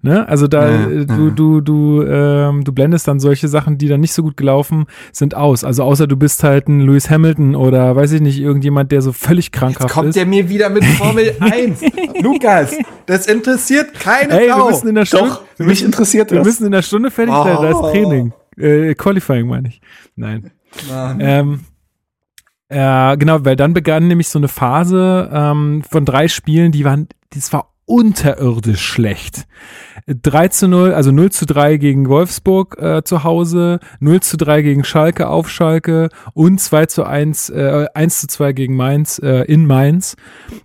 Ne? 0.02 0.28
Also 0.28 0.48
da, 0.48 0.70
Ja, 0.70 0.90
äh, 0.90 1.06
du, 1.06 1.28
ja. 1.28 1.30
du, 1.32 1.62
du, 1.62 2.04
ähm, 2.04 2.66
du 2.66 2.74
blendest 2.74 3.08
dann 3.08 3.22
solche 3.22 3.48
Sachen, 3.48 3.78
die 3.78 3.88
dann 3.88 4.02
nicht 4.02 4.12
so 4.12 4.24
gut 4.24 4.36
gelaufen 4.36 4.88
sind, 5.14 5.36
aus. 5.36 5.64
Also 5.64 5.84
außer 5.84 6.06
du 6.06 6.18
bist 6.18 6.44
halt 6.44 6.68
ein 6.68 6.82
Lewis 6.82 7.10
Hamilton 7.10 7.56
oder 7.56 7.96
weiß 7.96 8.12
ich 8.12 8.20
nicht, 8.22 8.40
irgendjemand, 8.40 8.92
der 8.92 9.02
so 9.02 9.14
völlig 9.14 9.54
krankhaft 9.54 9.84
Jetzt 9.86 9.94
kommt 9.94 10.10
ist. 10.10 10.16
der 10.18 10.26
mir 10.26 10.50
wieder 10.50 10.70
mit 10.70 10.84
Formel 10.84 11.34
1. 11.40 11.82
Lukas, 12.22 12.76
das 13.06 13.26
interessiert 13.26 13.94
keine 13.94 14.34
Ey, 14.42 14.48
wir 14.48 14.56
Sau. 14.56 14.70
müssen 14.70 14.88
in 14.90 14.96
der 14.96 15.06
Stunde, 15.06 15.38
Doch, 15.58 15.66
mich 15.66 15.84
interessiert 15.84 16.30
wir 16.32 16.40
das. 16.40 16.46
müssen 16.48 16.66
in 16.66 16.72
der 16.74 16.82
Stunde 16.82 17.10
fertig 17.10 17.34
sein, 17.34 17.58
da 17.62 17.70
ist 17.70 17.76
Oh. 17.78 17.90
Training. 17.92 18.34
Äh, 18.58 18.96
Qualifying 18.96 19.48
meine 19.48 19.70
ich. 19.70 19.80
Nein. 20.18 20.52
Mann. 20.90 21.20
Ähm, 21.22 21.60
äh, 22.70 23.16
genau, 23.18 23.46
weil 23.46 23.56
dann 23.56 23.74
begann 23.74 24.08
nämlich 24.10 24.28
so 24.28 24.40
eine 24.40 24.50
Phase 24.50 25.30
ähm, 25.32 25.84
von 25.90 26.04
drei 26.04 26.28
Spielen, 26.28 26.72
die 26.74 26.84
waren, 26.84 27.08
das 27.34 27.54
war 27.54 27.74
unterirdisch 27.88 28.82
schlecht. 28.86 29.48
3 30.08 30.48
zu 30.50 30.68
0, 30.68 30.94
also 30.94 31.12
0 31.12 31.32
zu 31.32 31.46
3 31.46 31.78
gegen 31.78 32.08
Wolfsburg 32.08 32.78
äh, 32.80 33.02
zu 33.04 33.24
Hause, 33.24 33.80
0 34.00 34.22
zu 34.22 34.38
3 34.38 34.62
gegen 34.62 34.84
Schalke 34.84 35.28
auf 35.28 35.50
Schalke 35.50 36.10
und 36.34 36.60
2 36.62 36.86
zu 36.86 37.06
1, 37.06 37.50
äh, 37.50 37.88
1 37.94 38.22
zu 38.22 38.28
2 38.28 38.54
gegen 38.54 38.76
Mainz 38.76 39.20
äh, 39.24 39.44
in 39.52 39.66
Mainz. 39.66 40.16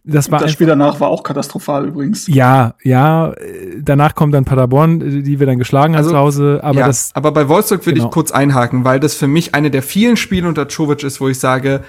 Das 0.04 0.30
war 0.30 0.40
das 0.40 0.52
Spiel 0.52 0.66
danach 0.66 1.00
war 1.00 1.08
auch 1.08 1.22
katastrophal 1.22 1.88
übrigens. 1.88 2.26
ja, 2.26 2.74
ja, 2.82 3.32
äh, 3.32 3.80
danach 3.80 4.14
kommt 4.14 4.34
dann 4.34 4.44
Paderborn, 4.44 5.00
äh, 5.00 5.22
die 5.22 5.38
wir 5.40 5.46
dann 5.46 5.58
geschlagen 5.58 5.94
haben 5.94 5.98
Also, 5.98 6.10
zu 6.10 6.18
Hause, 6.18 6.60
aber 6.62 6.80
ja, 6.80 6.86
das 6.86 7.10
aber 7.14 7.32
bei 7.32 7.48
Wolfsburg 7.48 7.86
will 7.86 7.94
Genau. 7.94 8.06
ich 8.06 8.10
kurz 8.12 8.30
einhaken, 8.32 8.84
weil 8.84 9.00
das 9.00 9.14
für 9.14 9.28
mich 9.28 9.54
eine 9.54 9.70
der 9.70 9.82
vielen 9.82 10.16
Spiele 10.16 10.46
unter 10.48 10.68
Czovic 10.68 11.02
ist, 11.04 11.20
wo 11.20 11.28
ich 11.28 11.38
sage, 11.38 11.82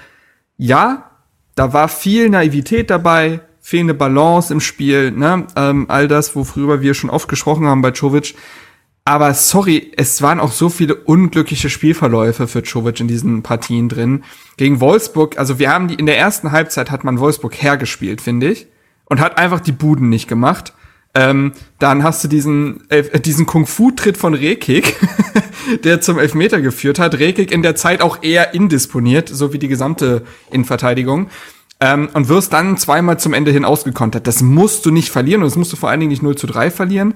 ja, 0.56 1.10
da 1.56 1.72
war 1.72 1.88
viel 1.88 2.30
Naivität 2.30 2.90
dabei, 2.90 3.40
fehlende 3.66 3.94
Balance 3.94 4.52
im 4.52 4.60
Spiel, 4.60 5.10
ne? 5.10 5.46
ähm, 5.56 5.86
all 5.88 6.06
das, 6.06 6.36
worüber 6.36 6.82
wir 6.82 6.92
schon 6.92 7.08
oft 7.08 7.28
gesprochen 7.28 7.66
haben 7.66 7.80
bei 7.80 7.92
Czovic. 7.92 8.34
Aber 9.06 9.32
sorry, 9.32 9.90
es 9.96 10.20
waren 10.20 10.38
auch 10.38 10.52
so 10.52 10.68
viele 10.68 10.94
unglückliche 10.94 11.70
Spielverläufe 11.70 12.46
für 12.46 12.62
Czovic 12.62 13.00
in 13.00 13.08
diesen 13.08 13.42
Partien 13.42 13.88
drin. 13.88 14.22
Gegen 14.58 14.80
Wolfsburg, 14.80 15.38
also 15.38 15.58
wir 15.58 15.72
haben 15.72 15.88
die, 15.88 15.94
in 15.94 16.04
der 16.04 16.18
ersten 16.18 16.52
Halbzeit 16.52 16.90
hat 16.90 17.04
man 17.04 17.18
Wolfsburg 17.18 17.54
hergespielt, 17.54 18.20
finde 18.20 18.50
ich. 18.50 18.66
Und 19.06 19.18
hat 19.20 19.38
einfach 19.38 19.60
die 19.60 19.72
Buden 19.72 20.10
nicht 20.10 20.28
gemacht. 20.28 20.74
Ähm, 21.14 21.52
dann 21.78 22.02
hast 22.02 22.22
du 22.22 22.28
diesen, 22.28 22.88
äh, 22.90 23.18
diesen 23.18 23.46
Kung-Fu-Tritt 23.46 24.18
von 24.18 24.34
Rekik, 24.34 24.94
der 25.84 26.02
zum 26.02 26.18
Elfmeter 26.18 26.60
geführt 26.60 26.98
hat. 26.98 27.18
Rekik 27.18 27.50
in 27.50 27.62
der 27.62 27.76
Zeit 27.76 28.02
auch 28.02 28.22
eher 28.22 28.52
indisponiert, 28.52 29.30
so 29.30 29.54
wie 29.54 29.58
die 29.58 29.68
gesamte 29.68 30.22
Innenverteidigung. 30.50 31.30
Ähm, 31.80 32.08
und 32.14 32.28
wirst 32.28 32.52
dann 32.52 32.76
zweimal 32.76 33.18
zum 33.18 33.34
Ende 33.34 33.50
hin 33.50 33.64
ausgekontert. 33.64 34.26
Das 34.26 34.42
musst 34.42 34.86
du 34.86 34.90
nicht 34.90 35.10
verlieren 35.10 35.42
und 35.42 35.48
das 35.48 35.56
musst 35.56 35.72
du 35.72 35.76
vor 35.76 35.90
allen 35.90 36.00
Dingen 36.00 36.10
nicht 36.10 36.22
0 36.22 36.36
zu 36.36 36.46
3 36.46 36.70
verlieren. 36.70 37.14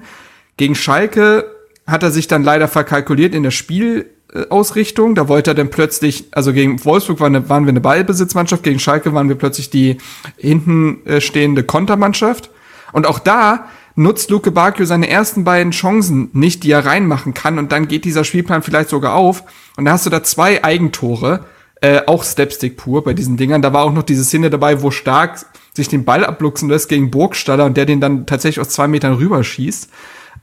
Gegen 0.57 0.75
Schalke 0.75 1.45
hat 1.87 2.03
er 2.03 2.11
sich 2.11 2.27
dann 2.27 2.43
leider 2.43 2.67
verkalkuliert 2.67 3.33
in 3.33 3.43
der 3.43 3.51
Spielausrichtung. 3.51 5.15
Da 5.15 5.27
wollte 5.27 5.51
er 5.51 5.55
dann 5.55 5.69
plötzlich, 5.69 6.25
also 6.31 6.53
gegen 6.53 6.83
Wolfsburg 6.83 7.19
waren, 7.19 7.33
wir 7.47 7.69
eine 7.69 7.81
Ballbesitzmannschaft, 7.81 8.63
gegen 8.63 8.79
Schalke 8.79 9.13
waren 9.13 9.29
wir 9.29 9.35
plötzlich 9.35 9.69
die 9.69 9.97
hinten 10.37 11.05
äh, 11.05 11.21
stehende 11.21 11.63
Kontermannschaft. 11.63 12.49
Und 12.91 13.07
auch 13.07 13.19
da 13.19 13.67
nutzt 13.95 14.29
Luke 14.29 14.51
Bacchio 14.51 14.85
seine 14.85 15.09
ersten 15.09 15.43
beiden 15.43 15.71
Chancen 15.71 16.29
nicht, 16.33 16.63
die 16.63 16.71
er 16.71 16.85
reinmachen 16.85 17.33
kann. 17.33 17.59
Und 17.59 17.71
dann 17.71 17.87
geht 17.87 18.05
dieser 18.05 18.23
Spielplan 18.23 18.63
vielleicht 18.63 18.89
sogar 18.89 19.15
auf. 19.15 19.43
Und 19.77 19.85
da 19.85 19.91
hast 19.91 20.05
du 20.05 20.09
da 20.09 20.23
zwei 20.23 20.63
Eigentore, 20.63 21.45
äh, 21.81 22.01
auch 22.07 22.23
Stepstick 22.23 22.77
pur 22.77 23.03
bei 23.03 23.13
diesen 23.13 23.37
Dingern. 23.37 23.61
Da 23.61 23.73
war 23.73 23.83
auch 23.83 23.93
noch 23.93 24.03
diese 24.03 24.23
Szene 24.23 24.49
dabei, 24.49 24.81
wo 24.81 24.91
Stark 24.91 25.45
sich 25.73 25.87
den 25.87 26.05
Ball 26.05 26.25
abluchsen 26.25 26.69
lässt 26.69 26.89
gegen 26.89 27.11
Burgstaller 27.11 27.65
und 27.65 27.77
der 27.77 27.85
den 27.85 28.01
dann 28.01 28.25
tatsächlich 28.25 28.59
aus 28.59 28.69
zwei 28.69 28.87
Metern 28.87 29.13
rüberschießt. 29.13 29.89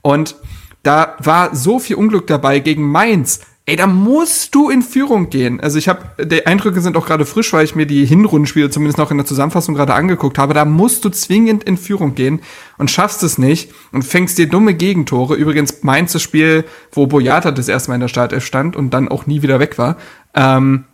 Und 0.01 0.35
da 0.83 1.15
war 1.19 1.55
so 1.55 1.79
viel 1.79 1.97
Unglück 1.97 2.27
dabei 2.27 2.59
gegen 2.59 2.89
Mainz. 2.89 3.41
ey, 3.67 3.75
da 3.75 3.85
musst 3.85 4.55
du 4.55 4.69
in 4.69 4.81
Führung 4.81 5.29
gehen. 5.29 5.59
Also 5.59 5.77
ich 5.77 5.89
habe, 5.89 6.25
die 6.25 6.47
Eindrücke 6.47 6.79
sind 6.79 6.95
auch 6.95 7.05
gerade 7.05 7.25
frisch, 7.25 7.51
weil 7.51 7.65
ich 7.65 7.75
mir 7.75 7.85
die 7.85 8.05
Hinrundenspiele 8.05 8.69
zumindest 8.69 8.97
noch 8.97 9.11
in 9.11 9.17
der 9.17 9.25
Zusammenfassung 9.25 9.75
gerade 9.75 9.93
angeguckt 9.93 10.37
habe. 10.37 10.53
Da 10.53 10.63
musst 10.63 11.03
du 11.03 11.09
zwingend 11.09 11.65
in 11.65 11.77
Führung 11.77 12.15
gehen 12.15 12.39
und 12.77 12.89
schaffst 12.89 13.23
es 13.23 13.37
nicht 13.37 13.71
und 13.91 14.03
fängst 14.03 14.37
dir 14.37 14.47
dumme 14.47 14.73
Gegentore. 14.73 15.35
Übrigens 15.35 15.83
Mainz 15.83 16.13
das 16.13 16.21
Spiel, 16.21 16.63
wo 16.93 17.07
Boyata 17.07 17.51
das 17.51 17.67
erste 17.67 17.91
Mal 17.91 17.95
in 17.95 18.01
der 18.01 18.07
Startelf 18.07 18.45
stand 18.45 18.77
und 18.77 18.91
dann 18.91 19.09
auch 19.09 19.25
nie 19.25 19.41
wieder 19.41 19.59
weg 19.59 19.77
war. 19.77 19.97
Ähm, 20.33 20.85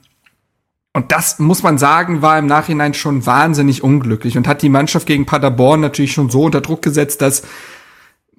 und 0.96 1.12
das 1.12 1.40
muss 1.40 1.64
man 1.64 1.80
sagen, 1.80 2.22
war 2.22 2.38
im 2.38 2.46
Nachhinein 2.46 2.94
schon 2.94 3.26
wahnsinnig 3.26 3.84
unglücklich 3.84 4.38
und 4.38 4.48
hat 4.48 4.62
die 4.62 4.70
Mannschaft 4.70 5.08
gegen 5.08 5.26
Paderborn 5.26 5.82
natürlich 5.82 6.14
schon 6.14 6.30
so 6.30 6.44
unter 6.44 6.62
Druck 6.62 6.84
gesetzt, 6.84 7.22
dass 7.22 7.42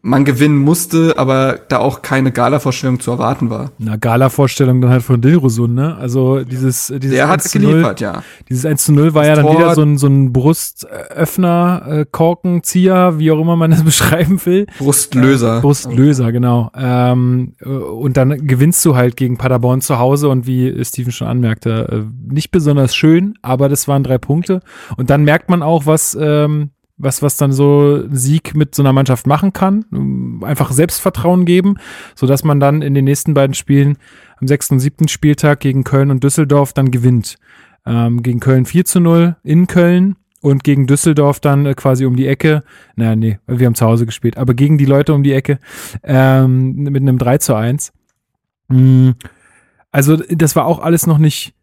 man 0.07 0.27
gewinnen 0.27 0.59
musste, 0.59 1.15
aber 1.17 1.59
da 1.69 1.79
auch 1.79 2.03
keine 2.03 2.31
Gala-Vorstellung 2.31 3.01
zu 3.01 3.11
erwarten 3.11 3.49
war. 3.49 3.73
Na, 3.79 3.97
Gala-Vorstellung 3.97 4.83
dann 4.83 4.91
halt 4.91 5.03
von 5.03 5.23
Dilrosun, 5.23 5.73
ne? 5.73 5.97
Also 5.97 6.45
dieses, 6.45 6.93
dieses 6.99 7.17
Der 7.17 7.29
hat 7.29 7.51
geliefert, 7.51 8.03
ja. 8.03 8.23
Dieses 8.51 8.67
1 8.67 8.85
zu 8.85 8.93
0 8.93 9.15
war 9.15 9.23
das 9.23 9.29
ja 9.31 9.37
dann 9.37 9.47
Tor 9.47 9.55
wieder 9.57 9.75
so 9.75 9.81
ein, 9.81 9.97
so 9.97 10.07
ein 10.07 10.31
Brustöffner, 10.31 11.83
äh, 11.89 12.07
Korkenzieher, 12.11 13.19
wie 13.19 13.31
auch 13.31 13.41
immer 13.41 13.57
man 13.57 13.71
das 13.71 13.83
beschreiben 13.85 14.39
will. 14.45 14.67
Brustlöser. 14.77 15.59
Äh, 15.59 15.61
Brustlöser, 15.63 16.33
genau. 16.33 16.71
Ähm, 16.77 17.55
äh, 17.61 17.69
und 17.71 18.19
dann 18.19 18.47
gewinnst 18.47 18.85
du 18.85 18.97
halt 18.97 19.17
gegen 19.17 19.39
Paderborn 19.39 19.81
zu 19.81 19.99
Hause 19.99 20.29
und 20.29 20.47
wie 20.47 20.85
Steven 20.85 21.13
schon 21.13 21.29
anmerkte, 21.29 22.05
äh, 22.05 22.31
nicht 22.31 22.51
besonders 22.51 22.95
schön, 22.95 23.39
aber 23.41 23.71
das 23.71 23.89
waren 23.89 24.05
drei 24.05 24.19
Punkte. 24.19 24.61
Und 24.99 25.09
dann 25.09 25.25
merkt 25.25 25.49
man 25.49 25.63
auch, 25.63 25.87
was 25.87 26.15
ähm, 26.21 26.73
was, 26.97 27.23
was 27.23 27.37
dann 27.37 27.53
so 27.53 28.05
Sieg 28.11 28.55
mit 28.55 28.75
so 28.75 28.83
einer 28.83 28.93
Mannschaft 28.93 29.27
machen 29.27 29.53
kann. 29.53 30.41
Einfach 30.43 30.71
Selbstvertrauen 30.71 31.45
geben, 31.45 31.77
so 32.15 32.27
dass 32.27 32.45
man 32.45 32.61
dann 32.61 32.83
in 32.83 32.95
den 32.95 33.05
nächsten 33.05 33.35
beiden 33.35 33.55
Spielen 33.55 33.99
am 34.41 34.47
sechsten 34.47 34.75
und 34.75 34.81
siebten 34.81 35.09
Spieltag 35.09 35.61
gegen 35.61 35.85
Köln 35.85 36.11
und 36.11 36.23
Düsseldorf 36.23 36.73
dann 36.73 36.91
gewinnt. 36.91 37.37
Ähm, 37.87 38.23
gegen 38.23 38.41
Köln 38.41 38.65
4 38.65 38.85
zu 38.85 39.01
0 39.01 39.37
in 39.43 39.67
Köln 39.67 40.17
und 40.41 40.63
gegen 40.65 40.87
Düsseldorf 40.87 41.41
dann 41.41 41.67
äh, 41.67 41.75
quasi 41.75 42.07
um 42.07 42.17
die 42.17 42.27
Ecke. 42.27 42.63
Naja, 42.97 43.17
nee, 43.17 43.39
wir 43.47 43.67
haben 43.67 43.75
zu 43.75 43.87
Hause 43.87 44.07
gespielt, 44.07 44.39
aber 44.39 44.55
gegen 44.55 44.79
die 44.79 44.85
Leute 44.85 45.13
um 45.15 45.23
die 45.23 45.33
Ecke 45.33 45.59
ähm, 46.03 46.75
mit 46.75 47.03
einem 47.03 47.19
3 47.19 47.39
zu 47.39 47.55
1. 47.55 47.93
Mm, 48.69 49.11
also 49.91 50.17
das 50.17 50.57
war 50.57 50.67
auch 50.67 50.81
alles 50.81 51.07
noch 51.07 51.19
nicht 51.19 51.55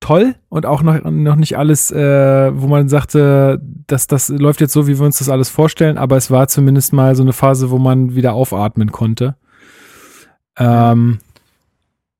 toll 0.00 0.34
und 0.48 0.66
auch 0.66 0.82
noch, 0.82 1.02
noch 1.04 1.36
nicht 1.36 1.56
alles, 1.56 1.90
äh, 1.90 2.50
wo 2.54 2.66
man 2.66 2.88
sagte, 2.88 3.60
dass 3.86 4.06
das 4.06 4.28
läuft 4.28 4.60
jetzt 4.60 4.72
so, 4.72 4.86
wie 4.86 4.98
wir 4.98 5.06
uns 5.06 5.18
das 5.18 5.28
alles 5.28 5.48
vorstellen, 5.48 5.98
aber 5.98 6.16
es 6.16 6.30
war 6.30 6.48
zumindest 6.48 6.92
mal 6.92 7.16
so 7.16 7.22
eine 7.22 7.32
Phase, 7.32 7.70
wo 7.70 7.78
man 7.78 8.14
wieder 8.14 8.34
aufatmen 8.34 8.92
konnte. 8.92 9.36
Ähm, 10.58 11.18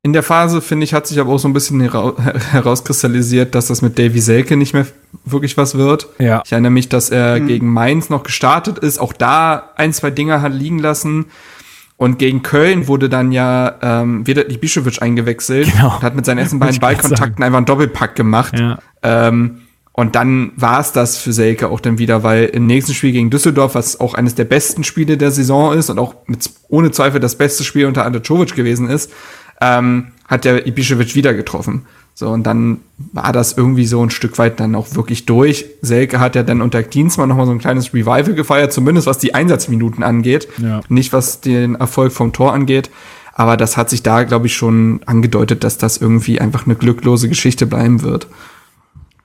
in 0.07 0.13
der 0.13 0.23
Phase, 0.23 0.63
finde 0.63 0.85
ich, 0.85 0.95
hat 0.95 1.09
sich 1.09 1.19
aber 1.19 1.33
auch 1.33 1.39
so 1.39 1.49
ein 1.49 1.53
bisschen 1.53 1.81
herauskristallisiert, 2.53 3.57
dass 3.57 3.67
das 3.67 3.83
mit 3.83 3.99
Davy 3.99 4.21
Selke 4.21 4.57
nicht 4.57 4.73
mehr 4.73 4.87
wirklich 5.25 5.57
was 5.57 5.77
wird. 5.77 6.09
Ja. 6.19 6.43
Ich 6.45 6.53
erinnere 6.53 6.71
mich, 6.71 6.89
dass 6.89 7.11
er 7.11 7.41
mhm. 7.41 7.49
gegen 7.49 7.73
Mainz 7.73 8.09
noch 8.09 8.23
gestartet 8.23 8.79
ist, 8.79 9.01
auch 9.01 9.13
da 9.13 9.73
ein, 9.75 9.93
zwei 9.93 10.11
Dinge 10.11 10.43
hat 10.43 10.53
liegen 10.53 10.79
lassen. 10.79 11.27
Und 11.99 12.19
gegen 12.19 12.43
Köln 12.43 12.89
wurde 12.89 13.09
dann 13.09 13.33
ja 13.33 13.77
ähm, 13.81 14.27
wieder 14.27 14.43
Ibišević 14.43 15.01
eingewechselt 15.01 15.73
genau. 15.73 15.97
und 15.97 16.03
hat 16.03 16.15
mit 16.15 16.27
seinen 16.27 16.39
ersten 16.39 16.59
beiden 16.59 16.79
Ballkontakten 16.79 17.43
einfach 17.43 17.57
einen 17.57 17.67
Doppelpack 17.67 18.15
gemacht. 18.15 18.59
Ja. 18.59 18.79
Ähm, 19.03 19.63
und 19.93 20.15
dann 20.15 20.53
war 20.57 20.81
es 20.81 20.93
das 20.93 21.17
für 21.17 21.33
Selke 21.33 21.69
auch 21.71 21.81
dann 21.81 21.99
wieder, 21.99 22.23
weil 22.23 22.45
im 22.45 22.67
nächsten 22.67 22.93
Spiel 22.93 23.13
gegen 23.13 23.31
Düsseldorf, 23.31 23.75
was 23.75 23.99
auch 23.99 24.13
eines 24.13 24.35
der 24.35 24.45
besten 24.45 24.85
Spiele 24.85 25.17
der 25.17 25.31
Saison 25.31 25.73
ist 25.73 25.89
und 25.89 25.99
auch 25.99 26.17
mit, 26.27 26.51
ohne 26.69 26.91
Zweifel 26.91 27.19
das 27.19 27.37
beste 27.37 27.65
Spiel 27.65 27.87
unter 27.87 28.05
Ante 28.05 28.21
Czovic 28.21 28.55
gewesen 28.55 28.91
ist, 28.91 29.11
ähm, 29.63 30.09
hat 30.29 30.45
der 30.45 30.67
Ibišević 30.67 31.15
wieder 31.15 31.33
getroffen. 31.33 31.87
So, 32.19 32.31
und 32.31 32.45
dann 32.45 32.79
war 33.13 33.31
das 33.31 33.59
irgendwie 33.59 33.85
so 33.85 34.03
ein 34.03 34.09
Stück 34.09 34.39
weit 34.39 34.59
dann 34.59 34.75
auch 34.75 34.95
wirklich 34.95 35.27
durch. 35.27 35.67
Selke 35.83 36.19
hat 36.19 36.35
ja 36.35 36.43
dann 36.43 36.63
unter 36.63 36.83
Dienstmann 36.83 37.29
nochmal 37.29 37.45
so 37.45 37.53
ein 37.53 37.59
kleines 37.59 37.93
Revival 37.93 38.33
gefeiert, 38.33 38.73
zumindest 38.73 39.07
was 39.07 39.19
die 39.19 39.35
Einsatzminuten 39.35 40.03
angeht. 40.03 40.49
Ja. 40.57 40.81
Nicht 40.89 41.13
was 41.13 41.43
den 41.43 41.75
Erfolg 41.75 42.13
vom 42.13 42.33
Tor 42.33 42.55
angeht. 42.55 42.91
Aber 43.35 43.59
das 43.59 43.77
hat 43.77 43.91
sich 43.91 44.03
da, 44.03 44.23
glaube 44.23 44.47
ich, 44.47 44.57
schon 44.57 45.01
angedeutet, 45.05 45.63
dass 45.63 45.77
das 45.77 45.99
irgendwie 45.99 46.41
einfach 46.41 46.65
eine 46.65 46.75
glücklose 46.75 47.29
Geschichte 47.29 47.67
bleiben 47.67 48.01
wird. 48.01 48.29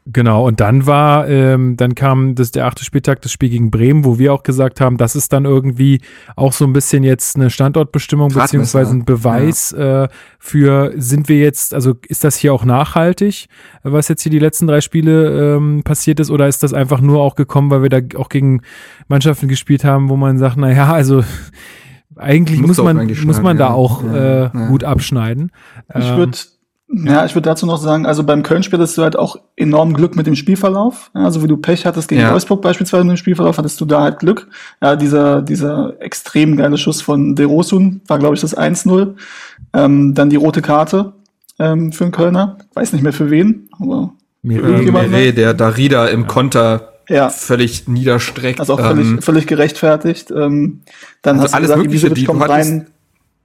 Genau, 0.07 0.47
und 0.47 0.59
dann 0.59 0.87
war, 0.87 1.29
ähm, 1.29 1.77
dann 1.77 1.93
kam 1.93 2.33
das 2.33 2.49
der 2.49 2.65
achte 2.65 2.83
Spieltag, 2.83 3.21
das 3.21 3.31
Spiel 3.31 3.49
gegen 3.49 3.69
Bremen, 3.69 4.03
wo 4.03 4.17
wir 4.17 4.33
auch 4.33 4.41
gesagt 4.41 4.81
haben, 4.81 4.97
das 4.97 5.15
ist 5.15 5.31
dann 5.31 5.45
irgendwie 5.45 6.01
auch 6.35 6.53
so 6.53 6.65
ein 6.65 6.73
bisschen 6.73 7.03
jetzt 7.03 7.35
eine 7.35 7.51
Standortbestimmung 7.51 8.29
beziehungsweise 8.29 8.95
ein 8.95 9.05
Beweis 9.05 9.75
ja. 9.77 10.05
äh, 10.05 10.09
für, 10.39 10.91
sind 10.95 11.29
wir 11.29 11.37
jetzt, 11.37 11.75
also 11.75 11.93
ist 12.07 12.23
das 12.23 12.35
hier 12.35 12.51
auch 12.51 12.65
nachhaltig, 12.65 13.45
was 13.83 14.07
jetzt 14.07 14.23
hier 14.23 14.31
die 14.31 14.39
letzten 14.39 14.65
drei 14.65 14.81
Spiele 14.81 15.55
ähm, 15.57 15.83
passiert 15.83 16.19
ist, 16.19 16.31
oder 16.31 16.47
ist 16.47 16.63
das 16.63 16.73
einfach 16.73 16.99
nur 16.99 17.21
auch 17.21 17.35
gekommen, 17.35 17.69
weil 17.69 17.83
wir 17.83 17.89
da 17.89 17.99
auch 18.17 18.29
gegen 18.29 18.63
Mannschaften 19.07 19.47
gespielt 19.47 19.83
haben, 19.83 20.09
wo 20.09 20.17
man 20.17 20.39
sagt, 20.39 20.57
na 20.57 20.71
ja, 20.71 20.91
also 20.91 21.23
eigentlich 22.15 22.59
muss, 22.59 22.69
muss 22.69 22.83
man 22.83 22.97
eigentlich 22.97 23.23
muss 23.23 23.39
man 23.39 23.57
da 23.57 23.69
auch 23.69 24.03
ja, 24.03 24.45
äh, 24.47 24.49
gut 24.67 24.83
abschneiden. 24.83 25.51
Ich 25.95 26.09
ähm, 26.09 26.17
würde 26.17 26.37
ja, 26.93 27.25
ich 27.25 27.35
würde 27.35 27.49
dazu 27.49 27.65
noch 27.65 27.77
sagen, 27.77 28.05
also 28.05 28.23
beim 28.23 28.43
Köln-Spiel 28.43 28.77
hattest 28.77 28.97
du 28.97 29.03
halt 29.03 29.15
auch 29.15 29.37
enorm 29.55 29.93
Glück 29.93 30.15
mit 30.15 30.27
dem 30.27 30.35
Spielverlauf. 30.35 31.09
Ja, 31.15 31.23
also 31.23 31.41
wie 31.41 31.47
du 31.47 31.55
Pech 31.55 31.85
hattest 31.85 32.09
gegen 32.09 32.21
ja. 32.21 32.31
Wolfsburg 32.31 32.61
beispielsweise 32.61 33.03
mit 33.03 33.15
dem 33.15 33.17
Spielverlauf, 33.17 33.57
hattest 33.57 33.79
du 33.79 33.85
da 33.85 34.01
halt 34.01 34.19
Glück. 34.19 34.47
Ja, 34.81 34.95
dieser, 34.95 35.41
dieser 35.41 35.93
extrem 36.01 36.57
geile 36.57 36.77
Schuss 36.77 37.01
von 37.01 37.35
De 37.35 37.45
Rosun 37.45 38.01
war, 38.07 38.19
glaube 38.19 38.35
ich, 38.35 38.41
das 38.41 38.57
1-0. 38.57 39.15
Ähm, 39.73 40.13
dann 40.13 40.29
die 40.29 40.35
rote 40.35 40.61
Karte 40.61 41.13
ähm, 41.59 41.93
für 41.93 42.03
den 42.03 42.11
Kölner. 42.11 42.57
Weiß 42.73 42.91
nicht 42.91 43.03
mehr 43.03 43.13
für 43.13 43.31
wen, 43.31 43.69
aber 43.79 44.13
Mire, 44.41 45.33
der 45.33 45.53
Darida 45.53 46.07
im 46.07 46.27
Konter 46.27 46.93
ja. 47.07 47.29
völlig 47.29 47.87
niederstreckt. 47.87 48.59
Also 48.59 48.73
auch 48.73 48.79
völlig, 48.79 49.05
ähm, 49.05 49.21
völlig 49.21 49.47
gerechtfertigt. 49.47 50.31
Ähm, 50.31 50.81
dann 51.21 51.39
also 51.39 51.45
hast 51.45 51.53
alles 51.53 51.69
du 51.69 51.75
gesagt, 51.75 51.83
Mögliche, 51.83 52.09
die, 52.09 52.25
kommt 52.25 52.49
rein, 52.49 52.87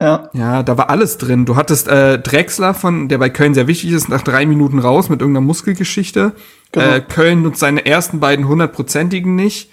ja. 0.01 0.29
ja, 0.33 0.63
da 0.63 0.77
war 0.77 0.89
alles 0.89 1.17
drin. 1.17 1.45
Du 1.45 1.55
hattest 1.55 1.87
äh, 1.87 2.19
Drexler 2.19 2.73
von, 2.73 3.07
der 3.07 3.17
bei 3.17 3.29
Köln 3.29 3.53
sehr 3.53 3.67
wichtig 3.67 3.91
ist, 3.91 4.09
nach 4.09 4.21
drei 4.21 4.45
Minuten 4.45 4.79
raus 4.79 5.09
mit 5.09 5.21
irgendeiner 5.21 5.45
Muskelgeschichte. 5.45 6.33
Genau. 6.71 6.85
Äh, 6.85 7.01
Köln 7.01 7.41
nutzt 7.41 7.59
seine 7.59 7.85
ersten 7.85 8.19
beiden 8.19 8.47
hundertprozentigen 8.47 9.35
nicht. 9.35 9.71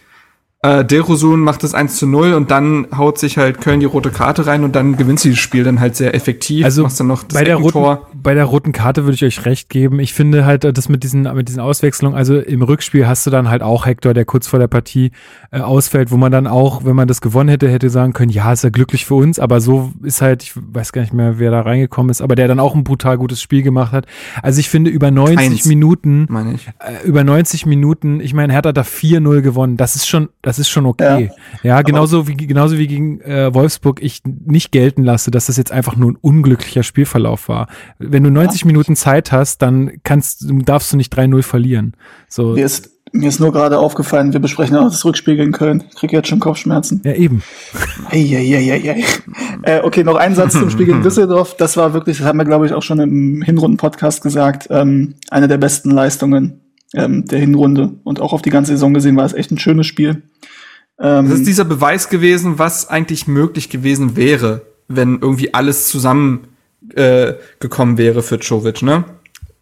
Äh, 0.65 0.83
Derosun 0.83 1.41
macht 1.41 1.63
das 1.63 1.75
1 1.75 1.97
zu 1.97 2.07
0 2.07 2.33
und 2.33 2.51
dann 2.51 2.87
haut 2.97 3.19
sich 3.19 3.37
halt 3.37 3.61
Köln 3.61 3.81
die 3.81 3.87
rote 3.87 4.11
Karte 4.11 4.47
rein 4.47 4.65
und 4.65 4.75
dann 4.75 4.97
gewinnt 4.97 5.21
sie 5.21 5.29
das 5.29 5.39
Spiel 5.39 5.63
dann 5.63 5.79
halt 5.79 5.95
sehr 5.95 6.15
effektiv. 6.15 6.65
Also 6.65 6.89
dann 6.89 7.07
noch 7.07 7.23
das 7.23 7.35
bei, 7.35 7.45
der 7.45 7.57
roten, 7.57 7.99
bei 8.15 8.33
der 8.33 8.47
roten 8.47 8.73
Karte 8.73 9.05
würde 9.05 9.15
ich 9.15 9.25
euch 9.25 9.45
recht 9.45 9.69
geben. 9.69 9.99
Ich 9.99 10.15
finde 10.15 10.47
halt, 10.47 10.65
das 10.65 10.89
mit 10.89 11.03
diesen, 11.03 11.25
mit 11.35 11.49
diesen 11.49 11.61
Auswechslungen, 11.61 12.17
also 12.17 12.39
im 12.39 12.63
Rückspiel 12.63 13.07
hast 13.07 13.27
du 13.27 13.31
dann 13.31 13.51
halt 13.51 13.63
auch 13.63 13.85
Hector, 13.85 14.15
der 14.15 14.25
kurz 14.25 14.47
vor 14.47 14.59
der 14.59 14.69
Partie 14.69 15.11
äh, 15.51 15.61
ausfällt, 15.61 16.11
wo 16.11 16.17
man 16.17 16.33
dann 16.33 16.47
auch, 16.47 16.83
wenn 16.87 16.97
man 16.97 17.09
das 17.09 17.21
gewonnen 17.21 17.51
hätte, 17.51 17.69
hätte 17.69 17.91
sagen 17.91 18.15
können, 18.15 18.31
ja, 18.31 18.51
ist 18.51 18.65
ja 18.65 18.71
glücklich 18.71 19.05
für 19.05 19.17
uns, 19.17 19.39
aber 19.39 19.61
so 19.61 19.93
ist 20.03 20.23
halt, 20.23 20.43
ich 20.45 20.55
weiß 20.57 20.93
gar 20.93 21.03
nicht 21.03 21.13
mehr, 21.13 21.39
wer 21.39 21.51
da 21.51 21.61
reingekommen 21.61 22.09
ist, 22.09 22.23
aber 22.23 22.37
der 22.37 22.49
dann 22.49 22.59
auch 22.59 22.75
ein 22.75 22.85
brutal 22.85 23.19
gutes 23.19 23.43
Spiel 23.43 23.61
gemacht 23.61 23.93
hat. 23.93 24.07
Also 24.43 24.61
ich 24.61 24.71
finde, 24.71 24.91
über 24.91 25.11
90 25.11 25.39
Eins, 25.39 25.67
Minuten, 25.67 26.27
äh, 26.79 27.07
über 27.07 27.23
90 27.23 27.67
Minuten, 27.67 28.21
ich 28.21 28.33
meine, 28.33 28.55
Hertha 28.55 28.71
hat 28.71 28.79
da 28.79 28.83
4-0 28.83 29.43
gewonnen. 29.43 29.77
Das 29.77 29.95
ist 29.95 30.09
schon, 30.09 30.31
das 30.41 30.54
das 30.55 30.61
ist 30.61 30.69
schon 30.69 30.87
okay. 30.87 31.31
Ja, 31.63 31.77
ja 31.77 31.83
genauso 31.83 32.29
wie 32.29 32.37
genauso 32.37 32.79
wie 32.79 32.87
gegen 32.87 33.21
äh, 33.23 33.53
Wolfsburg 33.53 34.01
ich 34.01 34.23
nicht 34.25 34.71
gelten 34.71 35.03
lasse, 35.03 35.31
dass 35.31 35.47
das 35.47 35.57
jetzt 35.57 35.73
einfach 35.73 35.97
nur 35.97 36.13
ein 36.13 36.19
unglücklicher 36.21 36.85
Spielverlauf 36.85 37.49
war. 37.49 37.67
Wenn 37.99 38.23
du 38.23 38.31
90 38.31 38.61
ja. 38.61 38.67
Minuten 38.69 38.95
Zeit 38.95 39.33
hast, 39.33 39.63
dann 39.63 39.99
kannst 40.05 40.47
darfst 40.49 40.93
du 40.93 40.97
nicht 40.97 41.13
3-0 41.13 41.43
verlieren. 41.43 41.95
So. 42.29 42.53
Mir 42.53 42.65
ist 42.65 42.91
mir 43.13 43.29
ist 43.29 43.39
nur 43.39 43.53
gerade 43.53 43.79
aufgefallen, 43.79 44.33
wir 44.33 44.41
besprechen 44.41 44.77
auch 44.77 44.91
das 44.91 45.05
Rückspiel 45.05 45.37
gegen 45.37 45.53
Köln. 45.53 45.85
Ich 45.89 45.95
krieg 45.95 46.13
jetzt 46.13 46.27
schon 46.29 46.41
Kopfschmerzen. 46.41 47.01
Ja, 47.05 47.13
eben. 47.13 47.45
Hey. 48.09 48.35
Äh, 49.63 49.81
okay, 49.83 50.03
noch 50.03 50.17
ein 50.17 50.35
Satz 50.35 50.55
zum 50.55 50.69
Spiel 50.69 50.87
gegen 50.87 51.03
Düsseldorf. 51.05 51.57
Das 51.57 51.77
war 51.77 51.95
wirklich, 51.95 52.19
das 52.19 52.27
haben 52.27 52.39
wir, 52.39 52.45
glaube 52.45 52.67
ich, 52.67 52.73
auch 52.73 52.83
schon 52.83 52.99
im 52.99 53.43
Hinrunden-Podcast 53.43 54.21
gesagt, 54.21 54.67
ähm, 54.71 55.15
eine 55.31 55.47
der 55.47 55.59
besten 55.59 55.91
Leistungen 55.93 56.64
ähm, 56.95 57.25
der 57.25 57.39
Hinrunde. 57.39 57.93
Und 58.05 58.21
auch 58.21 58.33
auf 58.33 58.43
die 58.43 58.51
ganze 58.51 58.73
Saison 58.73 58.95
gesehen 58.95 59.17
war 59.17 59.25
es 59.25 59.33
echt 59.33 59.51
ein 59.51 59.59
schönes 59.59 59.87
Spiel. 59.87 60.23
Ähm, 60.99 61.29
das 61.29 61.41
ist 61.41 61.47
dieser 61.47 61.65
Beweis 61.65 62.09
gewesen, 62.09 62.59
was 62.59 62.89
eigentlich 62.89 63.27
möglich 63.27 63.69
gewesen 63.69 64.17
wäre, 64.17 64.63
wenn 64.89 65.19
irgendwie 65.21 65.55
alles 65.55 65.89
zusammen 65.89 66.49
äh, 66.95 67.35
gekommen 67.61 67.99
wäre 67.99 68.23
für 68.23 68.39
Czovic, 68.39 68.83
ne? 68.83 69.05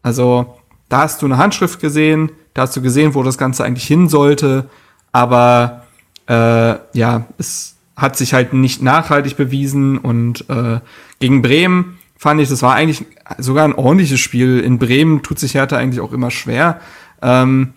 Also, 0.03 0.57
da 0.89 1.03
hast 1.03 1.23
du 1.23 1.27
eine 1.27 1.39
Handschrift 1.39 1.81
gesehen, 1.81 2.33
da 2.55 2.63
hast 2.63 2.77
du 2.77 2.83
gesehen, 2.83 3.15
wo 3.15 3.23
das 3.23 3.39
Ganze 3.39 3.65
eigentlich 3.65 3.87
hin 3.87 4.09
sollte, 4.09 4.69
aber 5.13 5.85
äh, 6.29 6.75
ja, 6.93 7.27
es 7.39 7.77
hat 7.97 8.17
sich 8.17 8.35
halt 8.35 8.53
nicht 8.53 8.83
nachhaltig 8.83 9.37
bewiesen 9.37 9.99
und 9.99 10.49
äh, 10.51 10.81
gegen 11.21 11.41
Bremen 11.41 11.99
fand 12.23 12.41
ich, 12.41 12.49
das 12.49 12.63
war 12.63 12.75
eigentlich 12.75 13.05
sogar 13.39 13.65
ein 13.65 13.75
ordentliches 13.75 14.21
Spiel. 14.21 14.61
In 14.61 14.79
Bremen 14.79 15.23
tut 15.23 15.39
sich 15.39 15.55
Hertha 15.55 15.77
eigentlich 15.77 16.01
auch 16.01 16.13
immer 16.13 16.31
schwer. 16.31 16.81
Ähm, 17.23 17.75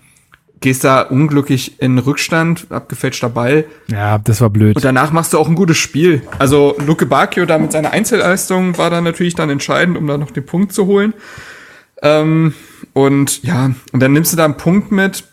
gehst 0.61 0.83
da 0.83 1.01
unglücklich 1.01 1.79
in 1.79 1.97
Rückstand, 1.99 2.67
abgefälschter 2.71 3.29
Ball. 3.29 3.65
Ja, 3.87 4.17
das 4.17 4.41
war 4.41 4.49
blöd. 4.49 4.75
Und 4.75 4.83
danach 4.83 5.11
machst 5.11 5.33
du 5.33 5.37
auch 5.37 5.47
ein 5.47 5.55
gutes 5.55 5.77
Spiel. 5.77 6.23
Also 6.39 6.75
Luke 6.85 7.05
Bacchio 7.05 7.45
da 7.45 7.57
mit 7.57 7.71
seiner 7.71 7.91
Einzelleistung 7.91 8.77
war 8.77 8.89
da 8.89 9.01
natürlich 9.01 9.35
dann 9.35 9.49
entscheidend, 9.49 9.97
um 9.97 10.07
da 10.07 10.17
noch 10.17 10.31
den 10.31 10.45
Punkt 10.45 10.73
zu 10.73 10.87
holen. 10.87 11.13
Ähm, 12.01 12.53
und 12.93 13.43
ja, 13.43 13.71
und 13.91 13.99
dann 13.99 14.13
nimmst 14.13 14.33
du 14.33 14.37
da 14.37 14.45
einen 14.45 14.57
Punkt 14.57 14.91
mit 14.91 15.23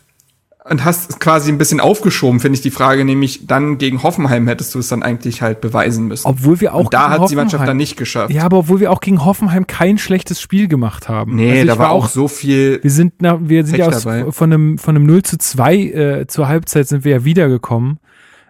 und 0.69 0.85
hast 0.85 1.19
quasi 1.19 1.51
ein 1.51 1.57
bisschen 1.57 1.79
aufgeschoben, 1.79 2.39
finde 2.39 2.55
ich 2.55 2.61
die 2.61 2.71
Frage, 2.71 3.03
nämlich 3.05 3.47
dann 3.47 3.77
gegen 3.77 4.01
Hoffenheim 4.03 4.47
hättest 4.47 4.73
du 4.75 4.79
es 4.79 4.87
dann 4.87 5.03
eigentlich 5.03 5.41
halt 5.41 5.59
beweisen 5.61 6.07
müssen. 6.07 6.25
Obwohl 6.27 6.61
wir 6.61 6.73
auch 6.73 6.85
und 6.85 6.93
da 6.93 7.09
hat 7.09 7.29
die 7.29 7.35
Mannschaft 7.35 7.55
Hoffenheim- 7.61 7.67
dann 7.67 7.77
nicht 7.77 7.97
geschafft. 7.97 8.33
Ja, 8.33 8.43
aber 8.45 8.59
obwohl 8.59 8.79
wir 8.79 8.91
auch 8.91 9.01
gegen 9.01 9.25
Hoffenheim 9.25 9.67
kein 9.67 9.97
schlechtes 9.97 10.39
Spiel 10.39 10.67
gemacht 10.67 11.09
haben. 11.09 11.35
nee, 11.35 11.53
Also 11.61 11.65
da 11.67 11.77
war 11.79 11.91
auch 11.91 12.07
so 12.07 12.27
viel. 12.27 12.79
Wir 12.81 12.91
sind, 12.91 13.21
nach, 13.21 13.39
wir 13.41 13.65
sind 13.65 13.77
ja 13.77 13.87
aus, 13.87 14.03
von 14.03 14.53
einem, 14.53 14.77
von 14.77 14.95
einem 14.95 15.05
0 15.05 15.23
zu 15.23 15.37
2 15.37 15.75
äh, 15.75 16.27
zur 16.27 16.47
Halbzeit 16.47 16.87
sind 16.87 17.03
wir 17.03 17.11
ja 17.11 17.25
wiedergekommen. 17.25 17.99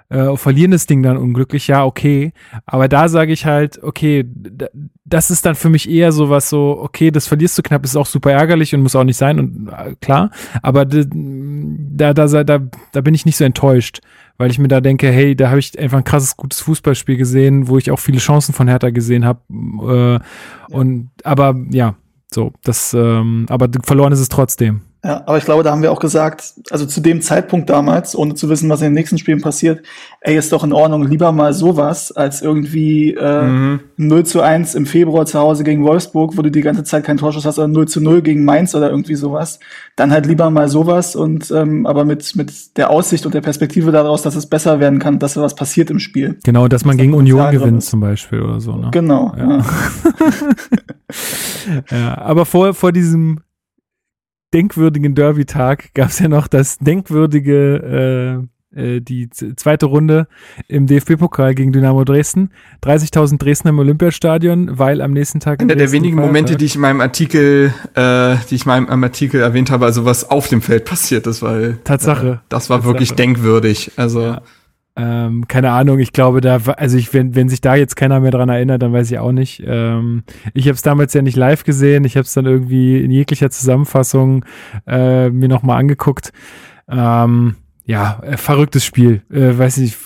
Äh, 0.09 0.38
verlieren 0.38 0.70
das 0.70 0.86
Ding 0.86 1.01
dann 1.01 1.18
unglücklich, 1.18 1.68
ja, 1.68 1.84
okay. 1.86 2.34
Aber 2.68 2.88
da 2.88 3.09
sage 3.09 3.34
ich 3.34 3.47
halt, 3.47 3.82
okay, 3.82 4.24
d- 4.24 4.68
das 5.14 5.30
ist 5.30 5.45
dann 5.45 5.53
für 5.53 5.70
mich 5.70 5.88
eher 5.88 6.11
sowas 6.11 6.49
so, 6.49 6.80
okay, 6.82 7.11
das 7.11 7.28
verlierst 7.28 7.55
du 7.55 7.61
knapp, 7.61 7.86
ist 7.86 7.95
auch 7.95 8.07
super 8.07 8.32
ärgerlich 8.32 8.74
und 8.74 8.82
muss 8.82 8.95
auch 8.95 9.03
nicht 9.03 9.18
sein 9.18 9.39
und 9.39 9.70
äh, 9.70 9.95
klar. 10.01 10.32
Aber 10.64 10.86
da, 10.86 12.14
da, 12.14 12.43
da, 12.43 12.59
da 12.91 13.01
bin 13.01 13.14
ich 13.14 13.24
nicht 13.24 13.38
so 13.38 13.43
enttäuscht, 13.43 13.99
weil 14.38 14.49
ich 14.49 14.57
mir 14.57 14.70
da 14.70 14.82
denke, 14.82 15.11
hey, 15.11 15.36
da 15.36 15.51
habe 15.51 15.59
ich 15.59 15.78
einfach 15.78 15.99
ein 15.99 16.03
krasses, 16.03 16.36
gutes 16.36 16.61
Fußballspiel 16.61 17.16
gesehen, 17.16 17.68
wo 17.68 17.78
ich 17.78 17.91
auch 17.91 17.99
viele 17.99 18.18
Chancen 18.18 18.53
von 18.53 18.68
Hertha 18.68 18.89
gesehen 18.89 19.24
habe. 19.24 19.39
Äh, 20.72 20.74
Und 20.74 21.11
aber 21.24 21.55
ja, 21.70 21.93
so, 22.34 22.51
das, 22.64 22.95
ähm, 22.95 23.45
aber 23.49 23.70
verloren 23.84 24.14
ist 24.14 24.20
es 24.20 24.30
trotzdem. 24.30 24.82
Ja, 25.06 25.22
aber 25.26 25.38
ich 25.38 25.43
glaube, 25.43 25.64
da 25.64 25.72
haben 25.72 25.82
wir 25.82 25.91
auch 25.91 25.99
gesagt, 25.99 26.54
also 26.70 26.86
zu 26.86 27.01
dem 27.01 27.22
Zeitpunkt 27.22 27.70
damals, 27.70 28.16
ohne 28.16 28.36
zu 28.36 28.47
wissen, 28.47 28.70
was 28.70 28.80
in 28.80 28.86
den 28.86 28.93
nächsten 28.93 29.18
Spielen 29.18 29.41
passiert, 29.41 29.86
ey, 30.22 30.38
ist 30.38 30.54
doch 30.54 30.64
in 30.64 30.72
Ordnung, 30.72 31.04
lieber 31.06 31.34
mal 31.34 31.51
sowas, 31.54 32.14
als 32.14 32.41
irgendwie 32.41 33.14
äh, 33.14 33.41
Mhm. 33.43 33.80
0 33.97 34.26
zu 34.26 34.39
1 34.41 34.76
im 34.76 34.86
Februar 34.86 35.26
zu 35.26 35.38
Hause 35.39 35.66
gegen 35.66 35.84
Wolfsburg, 35.84 36.38
wo 36.38 36.41
du 36.41 36.49
die 36.49 36.62
ganze 36.62 36.86
Zeit 36.86 37.04
keinen 37.04 37.18
Torschuss 37.18 37.45
hast, 37.45 37.60
oder 37.60 37.68
0 37.68 37.88
zu 37.89 37.99
0 37.99 38.22
gegen 38.22 38.45
Mainz 38.45 38.74
oder 38.76 38.89
irgendwie 38.89 39.16
sowas. 39.16 39.60
Dann 39.97 40.12
halt 40.12 40.26
lieber 40.26 40.49
mal 40.49 40.70
sowas 40.70 41.18
und 41.18 41.51
ähm, 41.51 41.86
aber 41.86 42.06
mit, 42.06 42.34
mit 42.38 42.78
der 42.78 42.89
Aussicht 42.89 43.26
und 43.26 43.34
der 43.36 43.41
Perspektive 43.41 43.91
daraus, 43.91 44.22
dass 44.22 44.36
es 44.36 44.45
besser 44.45 44.80
werden 44.80 44.99
kann, 44.99 45.20
dass 45.20 45.34
da 45.34 45.41
was 45.41 45.56
passiert 45.56 45.89
im 45.91 45.99
Spiel. 45.99 46.39
Genau, 46.45 46.70
dass 46.70 46.86
man 46.86 46.95
Dass 46.97 47.01
gegen 47.04 47.14
Union 47.14 47.51
gewinnt 47.51 47.80
ist. 47.80 47.89
zum 47.89 47.99
Beispiel 47.99 48.41
oder 48.41 48.62
so. 48.62 48.78
Ne? 48.78 48.88
Genau. 48.91 49.34
Ja. 49.38 49.58
Ja. 49.58 49.66
Ja, 51.91 52.18
aber 52.18 52.45
vor, 52.45 52.74
vor 52.74 52.91
diesem 52.91 53.39
denkwürdigen 54.54 55.16
Derby-Tag 55.16 55.93
gab 55.93 56.10
es 56.10 56.20
ja 56.20 56.28
noch 56.28 56.47
das 56.47 56.78
denkwürdige, 56.80 58.45
äh, 58.76 58.95
äh, 58.95 59.01
die 59.01 59.30
zweite 59.30 59.86
Runde 59.86 60.28
im 60.68 60.88
DFB-Pokal 60.88 61.54
gegen 61.56 61.72
Dynamo 61.72 62.04
Dresden. 62.04 62.49
30.000 62.84 63.38
Dresdner 63.38 63.70
im 63.70 63.80
Olympiastadion, 63.80 64.80
weil 64.80 65.01
am 65.01 65.12
nächsten 65.12 65.39
Tag 65.39 65.62
in 65.62 65.66
Einer 65.68 65.76
der 65.76 65.86
Dresden 65.86 65.95
wenigen 65.97 66.18
Feiertag- 66.18 66.28
Momente, 66.28 66.56
die 66.58 66.66
ich 66.66 66.76
in 66.76 66.82
meinem 66.82 67.01
Artikel, 67.01 67.74
äh, 67.95 68.36
die 68.49 68.56
ich 68.56 68.66
in 68.66 68.70
meinem 68.70 68.86
meinem 68.86 69.04
Artikel 69.04 69.41
erwähnt 69.41 69.70
habe, 69.72 69.86
also 69.86 70.06
was 70.06 70.30
auf 70.30 70.47
dem 70.47 70.62
Feld 70.62 70.86
passiert 70.86 71.28
ist, 71.28 71.41
weil 71.41 71.78
Tatsache. 71.84 72.28
Äh, 72.28 72.38
das 72.49 72.70
war 72.70 72.78
Tatsache. 72.78 72.93
wirklich 72.93 73.12
denkwürdig. 73.14 73.91
Also 73.97 74.22
Ja. 74.22 74.41
Ähm, 74.96 75.48
keine 75.48 75.72
Ahnung, 75.72 75.98
ich 76.00 76.14
glaube, 76.14 76.39
da, 76.39 76.58
also 76.58 76.98
ich, 76.98 77.14
wenn, 77.14 77.34
wenn 77.34 77.50
sich 77.50 77.62
da 77.62 77.74
jetzt 77.76 77.96
keiner 77.96 78.20
mehr 78.20 78.30
dran 78.30 78.50
erinnert, 78.50 78.82
dann 78.82 78.94
weiß 78.94 79.10
ich 79.10 79.18
auch 79.18 79.32
nicht. 79.32 79.64
Ähm, 79.66 80.24
ich 80.54 80.68
habe 80.68 80.76
es 80.76 80.84
damals 80.84 81.14
ja 81.14 81.24
nicht 81.24 81.36
live 81.36 81.64
gesehen, 81.64 82.06
ich 82.06 82.16
habe 82.16 82.26
es 82.26 82.34
dann 82.34 82.46
irgendwie 82.46 83.04
in 83.04 83.10
jeglicher 83.10 83.50
Zusammenfassung 83.50 84.46
äh, 84.86 85.30
mir 85.30 85.50
nochmal 85.50 85.80
angeguckt. 85.80 86.32
Ähm, 86.88 87.56
ja, 87.86 88.20
äh, 88.22 88.38
verrücktes 88.38 88.86
Spiel. 88.86 89.24
Äh, 89.32 89.58
weiß 89.58 89.78
nicht, 89.78 89.98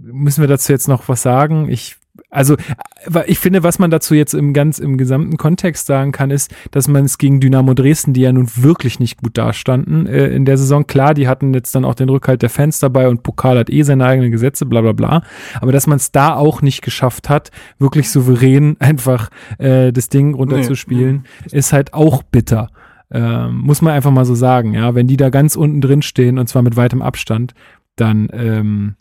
müssen 0.00 0.40
wir 0.40 0.48
dazu 0.48 0.72
jetzt 0.72 0.88
noch 0.88 1.08
was 1.08 1.20
sagen? 1.20 1.68
Ich 1.68 1.96
also 2.36 2.54
äh, 2.54 3.24
ich 3.26 3.38
finde, 3.38 3.62
was 3.62 3.78
man 3.78 3.90
dazu 3.90 4.14
jetzt 4.14 4.34
im 4.34 4.52
ganz 4.52 4.78
im 4.78 4.98
gesamten 4.98 5.36
Kontext 5.36 5.86
sagen 5.86 6.12
kann, 6.12 6.30
ist, 6.30 6.54
dass 6.70 6.86
man 6.86 7.04
es 7.04 7.18
gegen 7.18 7.40
Dynamo 7.40 7.74
Dresden, 7.74 8.12
die 8.12 8.20
ja 8.20 8.32
nun 8.32 8.48
wirklich 8.56 9.00
nicht 9.00 9.22
gut 9.22 9.38
dastanden 9.38 10.06
äh, 10.06 10.28
in 10.28 10.44
der 10.44 10.58
Saison, 10.58 10.86
klar, 10.86 11.14
die 11.14 11.28
hatten 11.28 11.54
jetzt 11.54 11.74
dann 11.74 11.84
auch 11.84 11.94
den 11.94 12.08
Rückhalt 12.08 12.42
der 12.42 12.50
Fans 12.50 12.78
dabei 12.78 13.08
und 13.08 13.22
Pokal 13.22 13.58
hat 13.58 13.70
eh 13.70 13.82
seine 13.82 14.04
eigenen 14.04 14.30
Gesetze, 14.30 14.66
bla 14.66 14.82
bla 14.82 14.92
bla. 14.92 15.22
Aber 15.60 15.72
dass 15.72 15.86
man 15.86 15.96
es 15.96 16.12
da 16.12 16.34
auch 16.34 16.62
nicht 16.62 16.82
geschafft 16.82 17.28
hat, 17.28 17.50
wirklich 17.78 18.10
souverän 18.10 18.76
einfach 18.80 19.30
äh, 19.58 19.92
das 19.92 20.08
Ding 20.08 20.34
runterzuspielen, 20.34 21.24
ist 21.50 21.72
halt 21.72 21.94
auch 21.94 22.22
bitter. 22.22 22.70
Ähm, 23.10 23.58
muss 23.58 23.82
man 23.82 23.94
einfach 23.94 24.10
mal 24.10 24.24
so 24.24 24.34
sagen, 24.34 24.74
ja. 24.74 24.94
Wenn 24.94 25.06
die 25.06 25.16
da 25.16 25.30
ganz 25.30 25.56
unten 25.56 25.80
drin 25.80 26.02
stehen 26.02 26.38
und 26.38 26.48
zwar 26.48 26.62
mit 26.62 26.76
weitem 26.76 27.02
Abstand, 27.02 27.54
dann 27.94 28.28
ähm, 28.32 28.96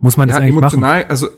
muss 0.00 0.16
man 0.16 0.28
das 0.28 0.36
ja, 0.36 0.42
eigentlich 0.42 0.56
machen. 0.56 0.82
emotional, 0.82 1.04
also, 1.04 1.28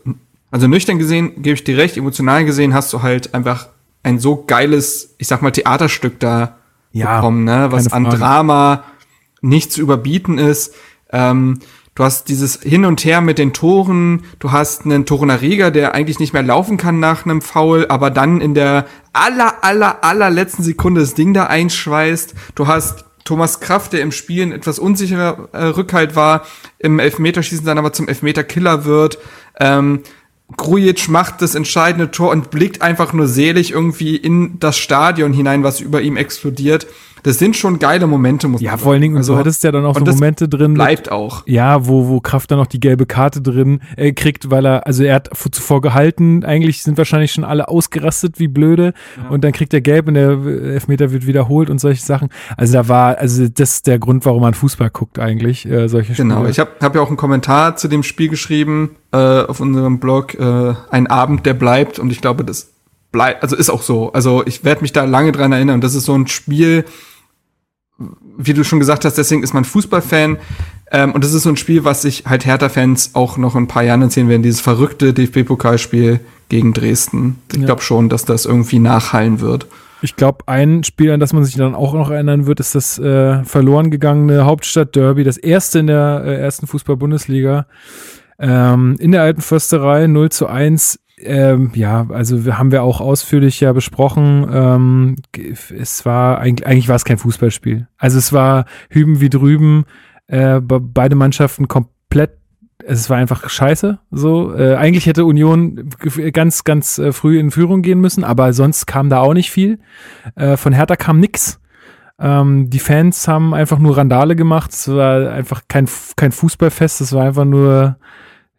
also 0.53 0.68
nüchtern 0.68 0.98
gesehen, 0.98 1.42
gebe 1.42 1.55
ich 1.55 1.64
dir 1.64 1.76
recht, 1.78 1.96
emotional 1.96 2.44
gesehen 2.44 2.74
hast 2.74 2.92
du 2.92 3.03
halt 3.03 3.34
einfach 3.34 3.68
ein 4.05 4.18
so 4.18 4.44
geiles, 4.44 5.14
ich 5.18 5.26
sag 5.26 5.42
mal, 5.42 5.50
Theaterstück 5.50 6.20
da 6.20 6.59
Ja, 6.92 7.16
bekommen, 7.16 7.44
ne? 7.44 7.68
was 7.70 7.92
an. 7.92 8.05
Drama 8.05 8.84
nicht 9.40 9.72
zu 9.72 9.80
überbieten 9.80 10.38
ist. 10.38 10.74
Ähm, 11.11 11.61
du 11.94 12.05
hast 12.05 12.28
dieses 12.28 12.61
Hin 12.61 12.84
und 12.84 13.05
Her 13.05 13.20
mit 13.20 13.38
den 13.38 13.53
Toren, 13.53 14.24
du 14.38 14.53
hast 14.53 14.84
einen 14.84 15.07
Torunariga, 15.07 15.70
der 15.70 15.94
eigentlich 15.94 16.20
nicht 16.20 16.32
mehr 16.32 16.42
laufen 16.42 16.76
kann 16.76 17.00
nach 17.00 17.24
einem 17.24 17.42
Foul, 17.42 17.86
aber 17.88 18.11
dann 18.11 18.40
in 18.40 18.55
der 18.55 18.86
aller, 19.12 19.64
aller, 19.64 20.05
allerletzten 20.05 20.64
Sekunde 20.64 21.00
das 21.00 21.14
Ding 21.14 21.32
da 21.34 21.46
einschweißt. 21.46 22.34
Du 22.55 22.66
hast 22.66 23.05
Thomas 23.24 23.61
Kraft, 23.61 23.92
der 23.92 24.00
im 24.00 24.12
Spiel 24.12 24.42
ein 24.42 24.53
etwas 24.53 24.78
unsicherer 24.78 25.48
äh, 25.53 25.64
Rückhalt 25.64 26.16
war, 26.16 26.44
im 26.78 26.98
Elfmeterschießen 26.98 27.64
dann 27.64 27.78
aber 27.78 27.92
zum 27.92 28.09
Elfmeter-Killer 28.09 28.84
wird. 28.84 29.18
Ähm, 29.61 30.03
Grujic 30.57 31.09
macht 31.09 31.42
das 31.42 31.55
entscheidende 31.55 32.11
Tor 32.11 32.30
und 32.30 32.50
blickt 32.50 32.82
einfach 32.82 33.12
nur 33.12 33.28
selig 33.28 33.70
irgendwie 33.70 34.16
in 34.16 34.59
das 34.59 34.78
Stadion 34.78 35.32
hinein, 35.32 35.62
was 35.62 35.80
über 35.80 36.03
ihm 36.03 36.16
explodiert. 36.16 36.86
Das 37.24 37.38
sind 37.38 37.56
schon 37.56 37.78
geile 37.78 38.06
Momente, 38.08 38.48
muss 38.48 38.60
Ja, 38.60 38.72
man 38.72 38.80
vor 38.80 38.92
allen 38.92 39.02
Dingen, 39.02 39.16
Also, 39.16 39.34
du 39.34 39.38
hattest 39.38 39.62
ja 39.62 39.70
dann 39.70 39.84
auch 39.84 39.94
und 39.96 40.06
so 40.06 40.12
Momente 40.12 40.48
drin. 40.48 40.72
mit- 40.72 40.78
bleibt 40.78 41.12
auch. 41.12 41.44
Ja, 41.46 41.86
wo, 41.86 42.08
wo 42.08 42.20
Kraft 42.20 42.50
dann 42.50 42.58
noch 42.58 42.66
die 42.66 42.80
gelbe 42.80 43.06
Karte 43.06 43.40
drin 43.40 43.80
äh, 43.96 44.12
kriegt, 44.12 44.50
weil 44.50 44.66
er, 44.66 44.86
also 44.86 45.04
er 45.04 45.14
hat 45.14 45.30
zuvor 45.52 45.80
gehalten, 45.82 46.44
eigentlich 46.44 46.82
sind 46.82 46.98
wahrscheinlich 46.98 47.32
schon 47.32 47.44
alle 47.44 47.68
ausgerastet 47.68 48.38
wie 48.40 48.48
blöde 48.48 48.92
und 49.30 49.44
dann 49.44 49.52
kriegt 49.52 49.72
er 49.72 49.80
gelb 49.80 50.08
und 50.08 50.14
der 50.14 50.30
äh, 50.32 50.72
Elfmeter 50.74 51.12
wird 51.12 51.26
wiederholt 51.26 51.70
und 51.70 51.78
solche 51.80 52.02
Sachen. 52.02 52.28
Also 52.56 52.72
da 52.72 52.88
war, 52.88 53.18
also 53.18 53.46
das 53.48 53.74
ist 53.74 53.86
der 53.86 53.98
Grund, 54.00 54.24
warum 54.26 54.42
man 54.42 54.54
Fußball 54.54 54.90
guckt 54.90 55.18
eigentlich, 55.18 55.64
äh, 55.66 55.88
solche 55.88 56.14
Spiele. 56.14 56.28
Genau, 56.28 56.46
ich 56.46 56.58
habe 56.58 56.70
hab 56.80 56.94
ja 56.94 57.00
auch 57.02 57.08
einen 57.08 57.16
Kommentar 57.16 57.76
zu 57.76 57.86
dem 57.88 58.02
Spiel 58.02 58.28
geschrieben 58.28 58.96
äh, 59.12 59.16
auf 59.16 59.60
unserem 59.60 60.00
Blog, 60.00 60.34
äh, 60.34 60.74
ein 60.90 61.06
Abend, 61.06 61.46
der 61.46 61.54
bleibt 61.54 61.98
und 62.00 62.10
ich 62.10 62.20
glaube, 62.20 62.44
das 62.44 62.72
bleibt, 63.12 63.42
also 63.42 63.54
ist 63.56 63.68
auch 63.70 63.82
so. 63.82 64.12
Also 64.12 64.42
ich 64.46 64.64
werde 64.64 64.80
mich 64.80 64.92
da 64.92 65.04
lange 65.04 65.32
dran 65.32 65.52
erinnern. 65.52 65.80
Das 65.82 65.94
ist 65.94 66.06
so 66.06 66.14
ein 66.14 66.26
Spiel, 66.28 66.84
wie 68.38 68.55
du 68.55 68.64
schon 68.64 68.80
gesagt 68.80 69.05
hast, 69.05 69.18
deswegen 69.18 69.43
ist 69.43 69.55
man 69.55 69.64
Fußballfan. 69.64 70.38
Ähm, 70.90 71.12
und 71.12 71.24
das 71.24 71.32
ist 71.32 71.45
so 71.45 71.49
ein 71.51 71.57
Spiel, 71.57 71.84
was 71.84 72.03
sich 72.03 72.24
halt 72.26 72.45
Hertha-Fans 72.45 73.11
auch 73.14 73.36
noch 73.38 73.55
in 73.55 73.64
ein 73.64 73.68
paar 73.68 73.82
Jahren 73.84 74.03
erzählen 74.03 74.28
werden, 74.28 74.43
dieses 74.43 74.61
verrückte 74.61 75.12
DFB-Pokalspiel 75.14 76.20
gegen 76.49 76.72
Dresden. 76.72 77.38
Ich 77.53 77.59
Ja. 77.61 77.66
glaube 77.66 77.82
schon, 77.82 78.09
dass 78.09 78.24
das 78.24 78.45
irgendwie 78.45 78.78
nachhallen 78.78 79.40
wird. 79.40 79.66
Ich 80.05 80.16
glaube, 80.16 80.45
ein 80.49 80.82
Spiel, 80.82 81.12
an 81.12 81.20
das 81.20 81.32
man 81.32 81.45
sich 81.45 81.55
dann 81.55 81.74
auch 81.76 81.95
noch 81.95 82.11
erinnern 82.11 82.47
wird, 82.47 82.59
ist 82.61 82.74
das 82.74 82.99
äh, 82.99 83.45
verloren 83.45 83.90
gegangene 83.90 84.45
Hauptstadt-Derby, 84.45 85.22
das 85.22 85.36
erste 85.36 85.78
in 85.78 85.86
der 85.86 86.22
äh, 86.26 86.34
ersten 86.40 86.66
Fußball-Bundesliga. 86.66 87.66
Ähm, 88.38 88.97
in 88.99 89.12
der 89.12 89.22
alten 89.22 89.40
Försterei 89.43 90.09
0 90.09 90.30
zu 90.30 90.49
1. 90.49 90.99
Ähm, 91.22 91.70
ja, 91.74 92.06
also 92.10 92.44
wir, 92.44 92.58
haben 92.58 92.72
wir 92.72 92.82
auch 92.82 93.00
ausführlich 93.00 93.60
ja 93.60 93.72
besprochen. 93.72 94.46
Ähm, 94.52 95.16
es 95.76 96.04
war 96.04 96.38
eigentlich, 96.38 96.66
eigentlich 96.66 96.88
war 96.88 96.96
es 96.96 97.04
kein 97.04 97.18
Fußballspiel. 97.18 97.88
Also 97.96 98.18
es 98.18 98.32
war 98.32 98.66
hüben 98.90 99.20
wie 99.20 99.30
drüben. 99.30 99.84
Äh, 100.26 100.60
be 100.60 100.80
beide 100.80 101.14
Mannschaften 101.14 101.68
komplett 101.68 102.38
es 102.84 103.08
war 103.08 103.16
einfach 103.16 103.48
scheiße. 103.48 103.98
So, 104.10 104.56
äh, 104.56 104.74
eigentlich 104.74 105.06
hätte 105.06 105.24
Union 105.24 105.90
ganz, 106.32 106.64
ganz 106.64 106.98
äh, 106.98 107.12
früh 107.12 107.38
in 107.38 107.50
Führung 107.50 107.82
gehen 107.82 108.00
müssen, 108.00 108.24
aber 108.24 108.52
sonst 108.52 108.86
kam 108.86 109.08
da 109.08 109.20
auch 109.20 109.34
nicht 109.34 109.50
viel. 109.50 109.78
Äh, 110.34 110.56
von 110.56 110.72
Hertha 110.72 110.96
kam 110.96 111.20
nix. 111.20 111.60
Ähm, 112.18 112.70
die 112.70 112.78
Fans 112.78 113.26
haben 113.28 113.54
einfach 113.54 113.78
nur 113.78 113.96
Randale 113.96 114.36
gemacht. 114.36 114.72
Es 114.72 114.88
war 114.88 115.30
einfach 115.30 115.62
kein, 115.68 115.88
kein 116.16 116.32
Fußballfest. 116.32 117.00
Es 117.00 117.12
war 117.12 117.24
einfach 117.24 117.44
nur, 117.44 117.96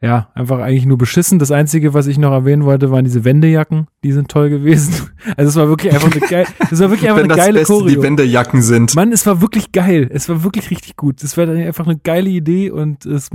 ja, 0.04 0.28
einfach 0.36 0.60
eigentlich 0.60 0.86
nur 0.86 0.98
beschissen. 0.98 1.40
Das 1.40 1.50
Einzige, 1.50 1.94
was 1.94 2.08
ich 2.08 2.18
noch 2.18 2.34
erwähnen 2.34 2.66
wollte, 2.66 2.92
waren 2.92 3.06
diese 3.06 3.24
Wendejacken. 3.24 3.88
Die 4.04 4.12
sind 4.12 4.30
toll 4.30 4.50
gewesen. 4.50 4.94
Also 5.38 5.50
es 5.50 5.56
war 5.56 5.70
wirklich 5.70 5.94
einfach 5.94 6.12
eine, 6.12 6.20
geil, 6.30 6.46
es 6.70 6.82
war 6.82 6.90
wirklich 6.90 7.10
einfach 7.10 7.24
Wenn 7.24 7.32
eine 7.32 7.36
das 7.36 7.46
geile 7.46 7.60
Beste 7.60 7.74
Choreo. 7.74 7.88
die 7.88 8.02
Wendejacken 8.02 8.62
sind. 8.62 8.94
Mann, 8.94 9.14
es 9.14 9.26
war 9.26 9.40
wirklich 9.40 9.72
geil. 9.72 10.10
Es 10.12 10.28
war 10.28 10.44
wirklich 10.44 10.70
richtig 10.70 10.98
gut. 10.98 11.24
Es 11.24 11.38
war 11.38 11.48
einfach 11.48 11.86
eine 11.86 11.98
geile 11.98 12.30
Idee 12.30 12.70
und 12.72 13.06
es, 13.06 13.30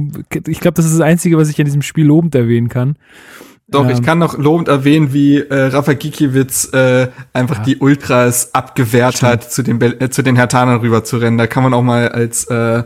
ich 0.47 0.61
glaube, 0.61 0.75
das 0.75 0.85
ist 0.85 0.93
das 0.93 1.01
Einzige, 1.01 1.39
was 1.39 1.49
ich 1.49 1.59
an 1.59 1.65
diesem 1.65 1.81
Spiel 1.81 2.05
lobend 2.05 2.35
erwähnen 2.35 2.69
kann. 2.69 2.97
Doch, 3.69 3.85
ähm, 3.85 3.91
ich 3.91 4.03
kann 4.03 4.19
noch 4.19 4.37
lobend 4.37 4.69
erwähnen, 4.69 5.15
wie 5.15 5.39
äh, 5.39 5.69
Rafa 5.69 5.95
Gikiewicz 5.95 6.73
äh, 6.75 7.09
einfach 7.33 7.59
ja. 7.59 7.65
die 7.65 7.77
Ultras 7.79 8.55
abgewehrt 8.55 9.17
Stimmt. 9.17 9.33
hat, 9.33 9.51
zu 9.51 9.63
den, 9.63 9.81
äh, 9.81 10.11
zu 10.11 10.23
den 10.23 10.37
Hertanern 10.37 10.81
rüber 10.81 11.05
zu 11.05 11.17
rennen. 11.17 11.39
Da 11.39 11.47
kann 11.47 11.63
man 11.63 11.73
auch 11.73 11.83
mal 11.83 12.11
als 12.11 12.45
äh, 12.45 12.83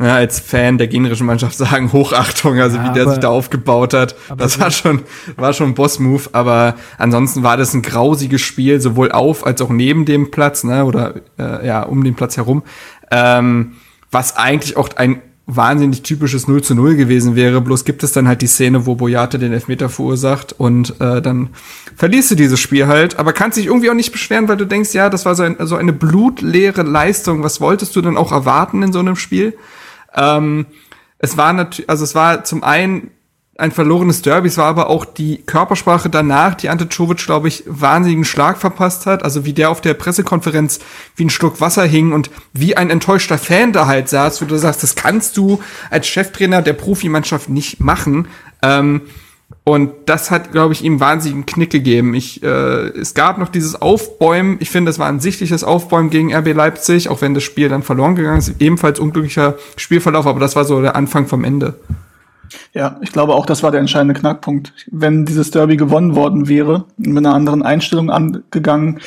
ja, 0.00 0.16
als 0.16 0.40
Fan 0.40 0.76
der 0.76 0.88
gegnerischen 0.88 1.26
Mannschaft 1.26 1.56
sagen, 1.56 1.92
Hochachtung, 1.92 2.58
also 2.58 2.78
ja, 2.78 2.88
wie 2.88 2.92
der 2.94 3.02
aber, 3.02 3.12
sich 3.12 3.20
da 3.20 3.28
aufgebaut 3.28 3.94
hat. 3.94 4.16
Das 4.36 4.58
war 4.58 4.70
schon, 4.70 5.02
war 5.36 5.52
schon 5.52 5.68
ein 5.68 5.74
Boss-Move, 5.74 6.30
aber 6.32 6.74
ansonsten 6.98 7.44
war 7.44 7.56
das 7.56 7.74
ein 7.74 7.82
grausiges 7.82 8.40
Spiel, 8.40 8.80
sowohl 8.80 9.12
auf 9.12 9.46
als 9.46 9.62
auch 9.62 9.70
neben 9.70 10.04
dem 10.04 10.32
Platz, 10.32 10.64
ne, 10.64 10.84
oder 10.84 11.14
äh, 11.38 11.66
ja, 11.66 11.82
um 11.82 12.02
den 12.02 12.14
Platz 12.14 12.36
herum. 12.36 12.64
Ähm, 13.10 13.74
was 14.10 14.36
eigentlich 14.36 14.76
auch 14.76 14.88
ein 14.96 15.22
wahnsinnig 15.46 16.02
typisches 16.02 16.48
0 16.48 16.62
zu 16.62 16.74
0 16.74 16.96
gewesen 16.96 17.36
wäre. 17.36 17.60
Bloß 17.60 17.84
gibt 17.84 18.02
es 18.02 18.12
dann 18.12 18.26
halt 18.26 18.40
die 18.40 18.46
Szene, 18.46 18.86
wo 18.86 18.94
Boyate 18.94 19.38
den 19.38 19.52
Elfmeter 19.52 19.88
verursacht 19.88 20.54
und 20.58 20.98
äh, 21.00 21.20
dann 21.20 21.50
verlierst 21.96 22.30
du 22.30 22.34
dieses 22.34 22.58
Spiel 22.60 22.86
halt, 22.86 23.18
aber 23.18 23.32
kannst 23.34 23.58
dich 23.58 23.66
irgendwie 23.66 23.90
auch 23.90 23.94
nicht 23.94 24.10
beschweren, 24.10 24.48
weil 24.48 24.56
du 24.56 24.64
denkst, 24.64 24.94
ja, 24.94 25.10
das 25.10 25.26
war 25.26 25.34
so, 25.34 25.42
ein, 25.42 25.56
so 25.60 25.76
eine 25.76 25.92
blutleere 25.92 26.82
Leistung. 26.82 27.42
Was 27.42 27.60
wolltest 27.60 27.94
du 27.94 28.00
denn 28.00 28.16
auch 28.16 28.32
erwarten 28.32 28.82
in 28.82 28.92
so 28.92 29.00
einem 29.00 29.16
Spiel? 29.16 29.54
Ähm, 30.16 30.66
es 31.18 31.36
war 31.36 31.52
natürlich, 31.52 31.88
also 31.88 32.04
es 32.04 32.14
war 32.14 32.44
zum 32.44 32.62
einen 32.62 33.10
ein 33.56 33.70
verlorenes 33.70 34.22
Derby. 34.22 34.48
Es 34.48 34.58
war 34.58 34.66
aber 34.66 34.90
auch 34.90 35.04
die 35.04 35.38
Körpersprache 35.38 36.10
danach, 36.10 36.54
die 36.54 36.68
Ante 36.68 36.88
Czovic, 36.88 37.24
glaube 37.24 37.48
ich, 37.48 37.62
wahnsinnigen 37.66 38.24
Schlag 38.24 38.58
verpasst 38.58 39.06
hat. 39.06 39.22
Also 39.22 39.44
wie 39.44 39.52
der 39.52 39.70
auf 39.70 39.80
der 39.80 39.94
Pressekonferenz 39.94 40.80
wie 41.16 41.26
ein 41.26 41.30
Schluck 41.30 41.60
Wasser 41.60 41.84
hing 41.84 42.12
und 42.12 42.30
wie 42.52 42.76
ein 42.76 42.90
enttäuschter 42.90 43.38
Fan 43.38 43.72
da 43.72 43.86
halt 43.86 44.08
saß, 44.08 44.42
wo 44.42 44.46
du 44.46 44.58
sagst, 44.58 44.82
das 44.82 44.96
kannst 44.96 45.36
du 45.36 45.60
als 45.90 46.06
Cheftrainer 46.08 46.62
der 46.62 46.72
Profimannschaft 46.72 47.48
nicht 47.48 47.80
machen. 47.80 48.28
Ähm, 48.62 49.02
und 49.64 49.92
das 50.04 50.30
hat, 50.30 50.52
glaube 50.52 50.74
ich, 50.74 50.84
ihm 50.84 51.00
wahnsinnigen 51.00 51.46
Knick 51.46 51.70
gegeben. 51.70 52.12
Ich, 52.12 52.42
äh, 52.42 52.46
es 52.88 53.14
gab 53.14 53.38
noch 53.38 53.48
dieses 53.48 53.80
Aufbäumen. 53.80 54.58
Ich 54.60 54.68
finde, 54.68 54.90
es 54.90 54.98
war 54.98 55.08
ein 55.08 55.20
sichtliches 55.20 55.64
Aufbäumen 55.64 56.10
gegen 56.10 56.34
RB 56.34 56.52
Leipzig, 56.52 57.08
auch 57.08 57.22
wenn 57.22 57.32
das 57.32 57.44
Spiel 57.44 57.70
dann 57.70 57.82
verloren 57.82 58.14
gegangen 58.14 58.38
ist. 58.38 58.60
Ebenfalls 58.60 59.00
unglücklicher 59.00 59.54
Spielverlauf, 59.76 60.26
aber 60.26 60.38
das 60.38 60.54
war 60.54 60.66
so 60.66 60.82
der 60.82 60.96
Anfang 60.96 61.26
vom 61.26 61.44
Ende. 61.44 61.74
Ja, 62.74 62.98
ich 63.00 63.10
glaube 63.10 63.34
auch, 63.34 63.46
das 63.46 63.62
war 63.62 63.70
der 63.70 63.80
entscheidende 63.80 64.12
Knackpunkt. 64.14 64.74
Wenn 64.90 65.24
dieses 65.24 65.50
Derby 65.50 65.78
gewonnen 65.78 66.14
worden 66.14 66.46
wäre, 66.46 66.84
mit 66.98 67.18
einer 67.18 67.34
anderen 67.34 67.62
Einstellung 67.62 68.10
angegangen 68.10 69.00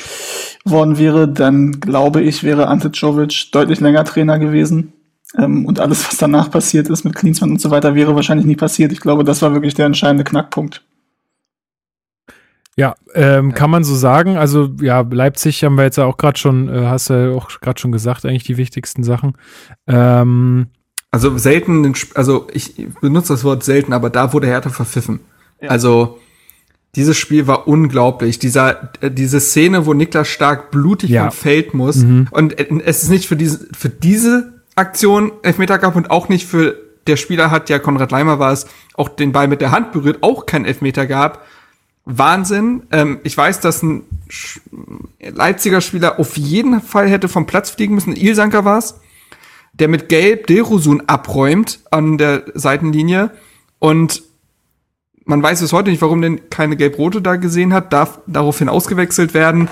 worden 0.64 0.98
wäre, 0.98 1.28
dann 1.28 1.78
glaube 1.78 2.20
ich, 2.20 2.42
wäre 2.42 2.66
Ante 2.66 2.90
Czovic 2.90 3.52
deutlich 3.52 3.78
länger 3.78 4.04
Trainer 4.04 4.40
gewesen. 4.40 4.92
Ähm, 5.36 5.66
und 5.66 5.80
alles, 5.80 6.06
was 6.06 6.16
danach 6.16 6.50
passiert 6.50 6.88
ist 6.88 7.04
mit 7.04 7.14
Klinsmann 7.14 7.50
und 7.50 7.60
so 7.60 7.70
weiter, 7.70 7.94
wäre 7.94 8.14
wahrscheinlich 8.14 8.46
nicht 8.46 8.60
passiert. 8.60 8.92
Ich 8.92 9.00
glaube, 9.00 9.24
das 9.24 9.42
war 9.42 9.52
wirklich 9.52 9.74
der 9.74 9.86
entscheidende 9.86 10.24
Knackpunkt. 10.24 10.82
Ja, 12.76 12.94
ähm, 13.14 13.54
kann 13.54 13.70
man 13.70 13.82
so 13.82 13.96
sagen. 13.96 14.36
Also 14.36 14.70
ja, 14.80 15.00
Leipzig 15.00 15.64
haben 15.64 15.74
wir 15.74 15.82
jetzt 15.82 15.98
ja 15.98 16.04
auch 16.04 16.16
gerade 16.16 16.38
schon, 16.38 16.68
äh, 16.68 16.86
hast 16.86 17.10
du 17.10 17.14
ja 17.14 17.36
auch 17.36 17.60
gerade 17.60 17.80
schon 17.80 17.90
gesagt, 17.90 18.24
eigentlich 18.24 18.44
die 18.44 18.56
wichtigsten 18.56 19.02
Sachen. 19.02 19.34
Ähm, 19.88 20.68
also 21.10 21.36
selten, 21.38 21.92
also 22.14 22.46
ich 22.52 22.86
benutze 23.00 23.32
das 23.32 23.42
Wort 23.42 23.64
selten, 23.64 23.92
aber 23.92 24.10
da 24.10 24.32
wurde 24.32 24.46
Hertha 24.46 24.70
verpfiffen. 24.70 25.20
Ja. 25.60 25.70
Also 25.70 26.18
dieses 26.94 27.16
Spiel 27.16 27.46
war 27.46 27.66
unglaublich. 27.66 28.38
Dieser, 28.38 28.92
äh, 29.00 29.10
diese 29.10 29.40
Szene, 29.40 29.84
wo 29.84 29.92
Niklas 29.92 30.28
Stark 30.28 30.70
blutig 30.70 31.10
ja. 31.10 31.22
vom 31.22 31.32
Feld 31.32 31.74
muss. 31.74 31.96
Mhm. 31.96 32.28
Und 32.30 32.58
äh, 32.58 32.68
es 32.84 33.02
ist 33.02 33.08
nicht 33.08 33.26
für 33.26 33.36
diese, 33.36 33.66
für 33.76 33.88
diese 33.88 34.57
Aktion 34.78 35.32
Elfmeter 35.42 35.78
gab 35.78 35.96
und 35.96 36.10
auch 36.10 36.28
nicht 36.28 36.46
für 36.46 36.76
der 37.06 37.16
Spieler 37.16 37.50
hat, 37.50 37.70
ja 37.70 37.78
Konrad 37.78 38.10
Leimer 38.10 38.38
war 38.38 38.52
es, 38.52 38.66
auch 38.94 39.08
den 39.08 39.32
Ball 39.32 39.48
mit 39.48 39.60
der 39.60 39.70
Hand 39.70 39.92
berührt, 39.92 40.22
auch 40.22 40.46
kein 40.46 40.64
Elfmeter 40.64 41.06
gab. 41.06 41.44
Wahnsinn. 42.04 42.84
Ähm, 42.90 43.20
ich 43.22 43.36
weiß, 43.36 43.60
dass 43.60 43.82
ein 43.82 44.04
Leipziger 45.20 45.80
Spieler 45.80 46.18
auf 46.18 46.36
jeden 46.36 46.80
Fall 46.80 47.08
hätte 47.08 47.28
vom 47.28 47.46
Platz 47.46 47.70
fliegen 47.70 47.94
müssen. 47.94 48.16
Ilsanker 48.16 48.64
war 48.64 48.78
es 48.78 48.94
der 49.78 49.88
mit 49.88 50.08
Gelb 50.08 50.46
Dilrosun 50.46 51.04
abräumt 51.08 51.80
an 51.90 52.18
der 52.18 52.44
Seitenlinie 52.54 53.30
und 53.78 54.22
man 55.24 55.42
weiß 55.42 55.60
bis 55.60 55.72
heute 55.72 55.90
nicht, 55.90 56.00
warum 56.00 56.22
denn 56.22 56.48
keine 56.48 56.76
Gelb-Rote 56.76 57.20
da 57.20 57.36
gesehen 57.36 57.74
hat, 57.74 57.92
darf 57.92 58.20
daraufhin 58.26 58.70
ausgewechselt 58.70 59.34
werden. 59.34 59.68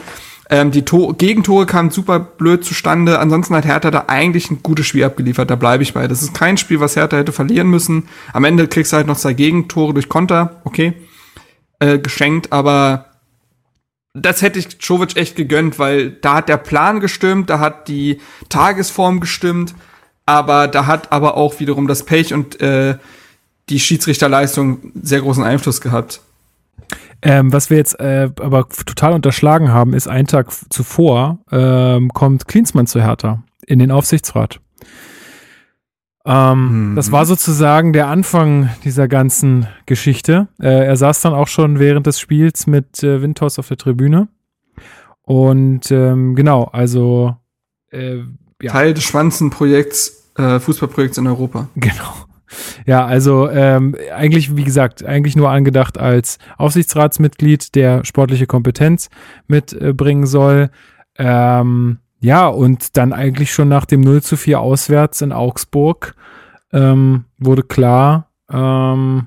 Ähm, 0.49 0.71
die 0.71 0.85
Tor 0.85 1.17
Gegentore 1.17 1.67
kamen 1.67 1.91
super 1.91 2.21
blöd 2.21 2.65
zustande. 2.65 3.19
Ansonsten 3.19 3.55
hat 3.55 3.65
Hertha 3.65 3.91
da 3.91 4.05
eigentlich 4.09 4.51
ein 4.51 4.63
gutes 4.63 4.87
Spiel 4.87 5.05
abgeliefert. 5.05 5.51
Da 5.51 5.57
bleibe 5.57 5.83
ich 5.83 5.95
bei. 5.95 6.07
Das 6.07 6.23
ist 6.23 6.35
kein 6.35 6.57
Spiel, 6.57 6.81
was 6.81 6.97
Hertha 6.97 7.17
hätte 7.17 7.33
verlieren 7.33 7.69
müssen. 7.69 8.09
Am 8.33 8.45
Ende 8.45 8.69
kriegst 8.69 8.93
du 8.93 8.97
halt 8.97 9.07
noch 9.07 9.17
zwei 9.17 9.33
Gegentore 9.33 9.95
durch 9.95 10.09
Konter. 10.09 10.61
Okay. 10.65 10.95
Äh, 11.79 11.99
geschenkt, 11.99 12.53
aber 12.53 13.07
das 14.15 14.41
hätte 14.41 14.59
ich 14.59 14.79
Czovic 14.79 15.17
echt 15.17 15.37
gegönnt, 15.37 15.79
weil 15.79 16.11
da 16.11 16.37
hat 16.37 16.49
der 16.49 16.57
Plan 16.57 17.01
gestimmt, 17.01 17.51
da 17.51 17.59
hat 17.59 17.89
die 17.89 18.19
Tagesform 18.49 19.21
gestimmt 19.21 19.75
aber 20.27 20.67
da 20.67 20.87
hat 20.87 21.13
aber 21.13 21.37
auch 21.37 21.61
wiederum 21.61 21.87
das 21.87 22.05
Pech 22.05 22.35
und 22.35 22.61
äh, 22.61 22.99
die 23.69 23.81
Schiedsrichterleistung 23.81 24.93
sehr 25.01 25.21
großen 25.21 25.45
Einfluss 25.45 25.81
gehabt. 25.81 26.21
Ähm, 27.23 27.53
was 27.53 27.71
wir 27.71 27.77
jetzt 27.77 27.99
äh, 27.99 28.31
aber 28.41 28.69
total 28.69 29.13
unterschlagen 29.13 29.73
haben, 29.73 29.95
ist 29.95 30.09
ein 30.09 30.27
Tag 30.27 30.53
zuvor 30.71 31.39
ähm, 31.51 32.13
kommt 32.13 32.47
Klinsmann 32.47 32.87
zu 32.87 33.03
Hertha 33.03 33.43
in 33.67 33.79
den 33.79 33.91
Aufsichtsrat. 33.91 34.61
Ähm, 36.27 36.91
mhm. 36.91 36.97
Das 36.97 37.13
war 37.13 37.25
sozusagen 37.25 37.93
der 37.93 38.09
Anfang 38.09 38.71
dieser 38.85 39.07
ganzen 39.07 39.69
Geschichte. 39.87 40.49
Äh, 40.61 40.87
er 40.87 40.97
saß 40.97 41.21
dann 41.21 41.35
auch 41.35 41.49
schon 41.49 41.79
während 41.79 42.07
des 42.07 42.19
Spiels 42.19 42.67
mit 42.67 43.03
äh, 43.03 43.23
Windhaus 43.23 43.59
auf 43.59 43.69
der 43.69 43.77
Tribüne. 43.77 44.29
Und 45.23 45.91
ähm, 45.91 46.35
genau, 46.35 46.65
also 46.65 47.37
äh, 47.91 48.19
ja. 48.61 48.73
Teil 48.73 48.95
des 48.95 49.05
Schwanzenprojekts, 49.05 50.33
äh, 50.37 50.59
Fußballprojekts 50.59 51.19
in 51.19 51.27
Europa. 51.27 51.69
Genau. 51.77 52.26
Ja, 52.87 53.05
also 53.05 53.49
ähm, 53.51 53.95
eigentlich, 54.15 54.57
wie 54.57 54.65
gesagt, 54.65 55.05
eigentlich 55.05 55.37
nur 55.37 55.51
angedacht 55.51 55.99
als 55.99 56.39
Aufsichtsratsmitglied, 56.57 57.75
der 57.75 58.05
sportliche 58.05 58.47
Kompetenz 58.47 59.09
mitbringen 59.47 60.27
soll. 60.27 60.71
Ähm, 61.19 61.99
ja, 62.21 62.47
und 62.47 62.97
dann 62.97 63.13
eigentlich 63.13 63.53
schon 63.53 63.69
nach 63.69 63.85
dem 63.85 64.01
0 64.01 64.23
zu 64.23 64.37
4 64.37 64.61
auswärts 64.61 65.21
in 65.23 65.33
Augsburg 65.33 66.15
ähm, 66.73 67.25
wurde 67.39 67.63
klar, 67.63 68.31
ähm, 68.51 69.27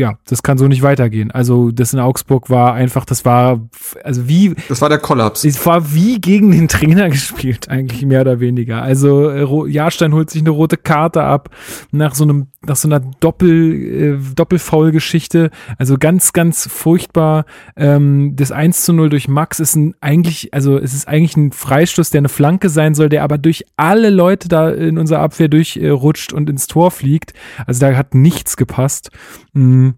ja, 0.00 0.14
das 0.24 0.42
kann 0.42 0.56
so 0.56 0.66
nicht 0.66 0.82
weitergehen. 0.82 1.30
Also 1.30 1.70
das 1.70 1.92
in 1.92 2.00
Augsburg 2.00 2.48
war 2.48 2.72
einfach, 2.72 3.04
das 3.04 3.26
war, 3.26 3.60
also 4.02 4.26
wie. 4.28 4.54
Das 4.68 4.80
war 4.80 4.88
der 4.88 4.98
Kollaps. 4.98 5.44
Es 5.44 5.64
war 5.66 5.92
wie 5.92 6.20
gegen 6.20 6.50
den 6.50 6.68
Trainer 6.68 7.10
gespielt, 7.10 7.68
eigentlich 7.68 8.04
mehr 8.06 8.22
oder 8.22 8.40
weniger. 8.40 8.82
Also 8.82 9.28
äh, 9.28 9.70
Jahrstein 9.70 10.14
holt 10.14 10.30
sich 10.30 10.40
eine 10.40 10.50
rote 10.50 10.78
Karte 10.78 11.22
ab 11.22 11.50
nach 11.92 12.14
so 12.14 12.24
einem, 12.24 12.46
nach 12.62 12.76
so 12.76 12.88
einer 12.88 13.00
Doppel, 13.00 14.14
äh, 14.14 14.34
Doppelfoul-Geschichte. 14.34 15.50
Also 15.76 15.98
ganz, 15.98 16.32
ganz 16.32 16.66
furchtbar. 16.66 17.44
Ähm, 17.76 18.34
das 18.36 18.52
1 18.52 18.84
zu 18.84 18.94
0 18.94 19.10
durch 19.10 19.28
Max 19.28 19.60
ist 19.60 19.76
ein 19.76 19.94
eigentlich, 20.00 20.54
also 20.54 20.78
es 20.78 20.94
ist 20.94 21.08
eigentlich 21.08 21.36
ein 21.36 21.52
Freistoß, 21.52 22.08
der 22.08 22.20
eine 22.20 22.30
Flanke 22.30 22.70
sein 22.70 22.94
soll, 22.94 23.10
der 23.10 23.22
aber 23.22 23.36
durch 23.36 23.66
alle 23.76 24.08
Leute 24.08 24.48
da 24.48 24.70
in 24.70 24.96
unserer 24.96 25.20
Abwehr 25.20 25.48
durchrutscht 25.48 26.32
äh, 26.32 26.36
und 26.36 26.48
ins 26.48 26.68
Tor 26.68 26.90
fliegt. 26.90 27.34
Also 27.66 27.80
da 27.80 27.94
hat 27.94 28.14
nichts 28.14 28.56
gepasst. 28.56 29.10
Mhm. 29.52 29.89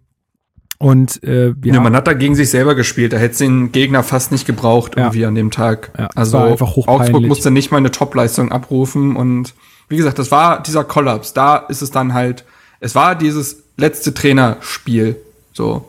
Und 0.82 1.22
äh, 1.22 1.50
ja. 1.50 1.74
ja. 1.74 1.80
man 1.80 1.94
hat 1.94 2.08
da 2.08 2.12
gegen 2.12 2.34
sich 2.34 2.50
selber 2.50 2.74
gespielt. 2.74 3.12
Da 3.12 3.16
hätte 3.16 3.38
den 3.38 3.70
Gegner 3.70 4.02
fast 4.02 4.32
nicht 4.32 4.48
gebraucht 4.48 4.94
irgendwie 4.96 5.20
ja. 5.20 5.28
an 5.28 5.36
dem 5.36 5.52
Tag. 5.52 5.92
Ja, 5.96 6.08
also 6.16 6.38
Augsburg 6.38 7.22
musste 7.22 7.52
nicht 7.52 7.70
mal 7.70 7.76
eine 7.76 7.92
Topleistung 7.92 8.50
abrufen 8.50 9.14
und 9.14 9.54
wie 9.88 9.96
gesagt, 9.96 10.18
das 10.18 10.32
war 10.32 10.60
dieser 10.60 10.82
Kollaps. 10.82 11.34
Da 11.34 11.56
ist 11.56 11.82
es 11.82 11.92
dann 11.92 12.14
halt, 12.14 12.44
es 12.80 12.96
war 12.96 13.14
dieses 13.14 13.62
letzte 13.76 14.12
Trainerspiel. 14.12 15.14
So. 15.52 15.88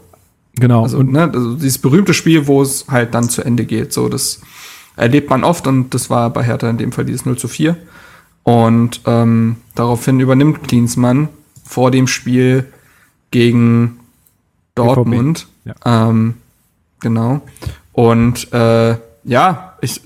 Genau. 0.57 0.83
Also, 0.83 1.01
ne, 1.01 1.23
also 1.23 1.55
dieses 1.55 1.79
berühmte 1.79 2.13
Spiel, 2.13 2.45
wo 2.45 2.61
es 2.61 2.85
halt 2.87 3.15
dann 3.15 3.29
zu 3.29 3.41
Ende 3.41 3.65
geht. 3.65 3.93
So, 3.93 4.09
das 4.09 4.41
erlebt 4.95 5.27
man 5.27 5.43
oft 5.43 5.65
und 5.65 5.95
das 5.95 6.11
war 6.11 6.29
bei 6.29 6.43
Hertha 6.43 6.69
in 6.69 6.77
dem 6.77 6.91
Fall 6.91 7.05
dieses 7.05 7.25
0 7.25 7.35
zu 7.39 7.47
4. 7.47 7.75
Und 8.43 9.01
ähm, 9.07 9.55
daraufhin 9.73 10.19
übernimmt 10.19 10.67
Klinsmann 10.67 11.29
vor 11.65 11.89
dem 11.89 12.05
Spiel 12.05 12.67
gegen 13.31 13.97
Dortmund. 14.76 15.47
Ja. 15.65 16.09
Ähm, 16.09 16.36
genau. 16.99 17.41
Und 17.91 18.51
äh, 18.53 18.97
ja, 19.24 19.78
ich, 19.82 20.01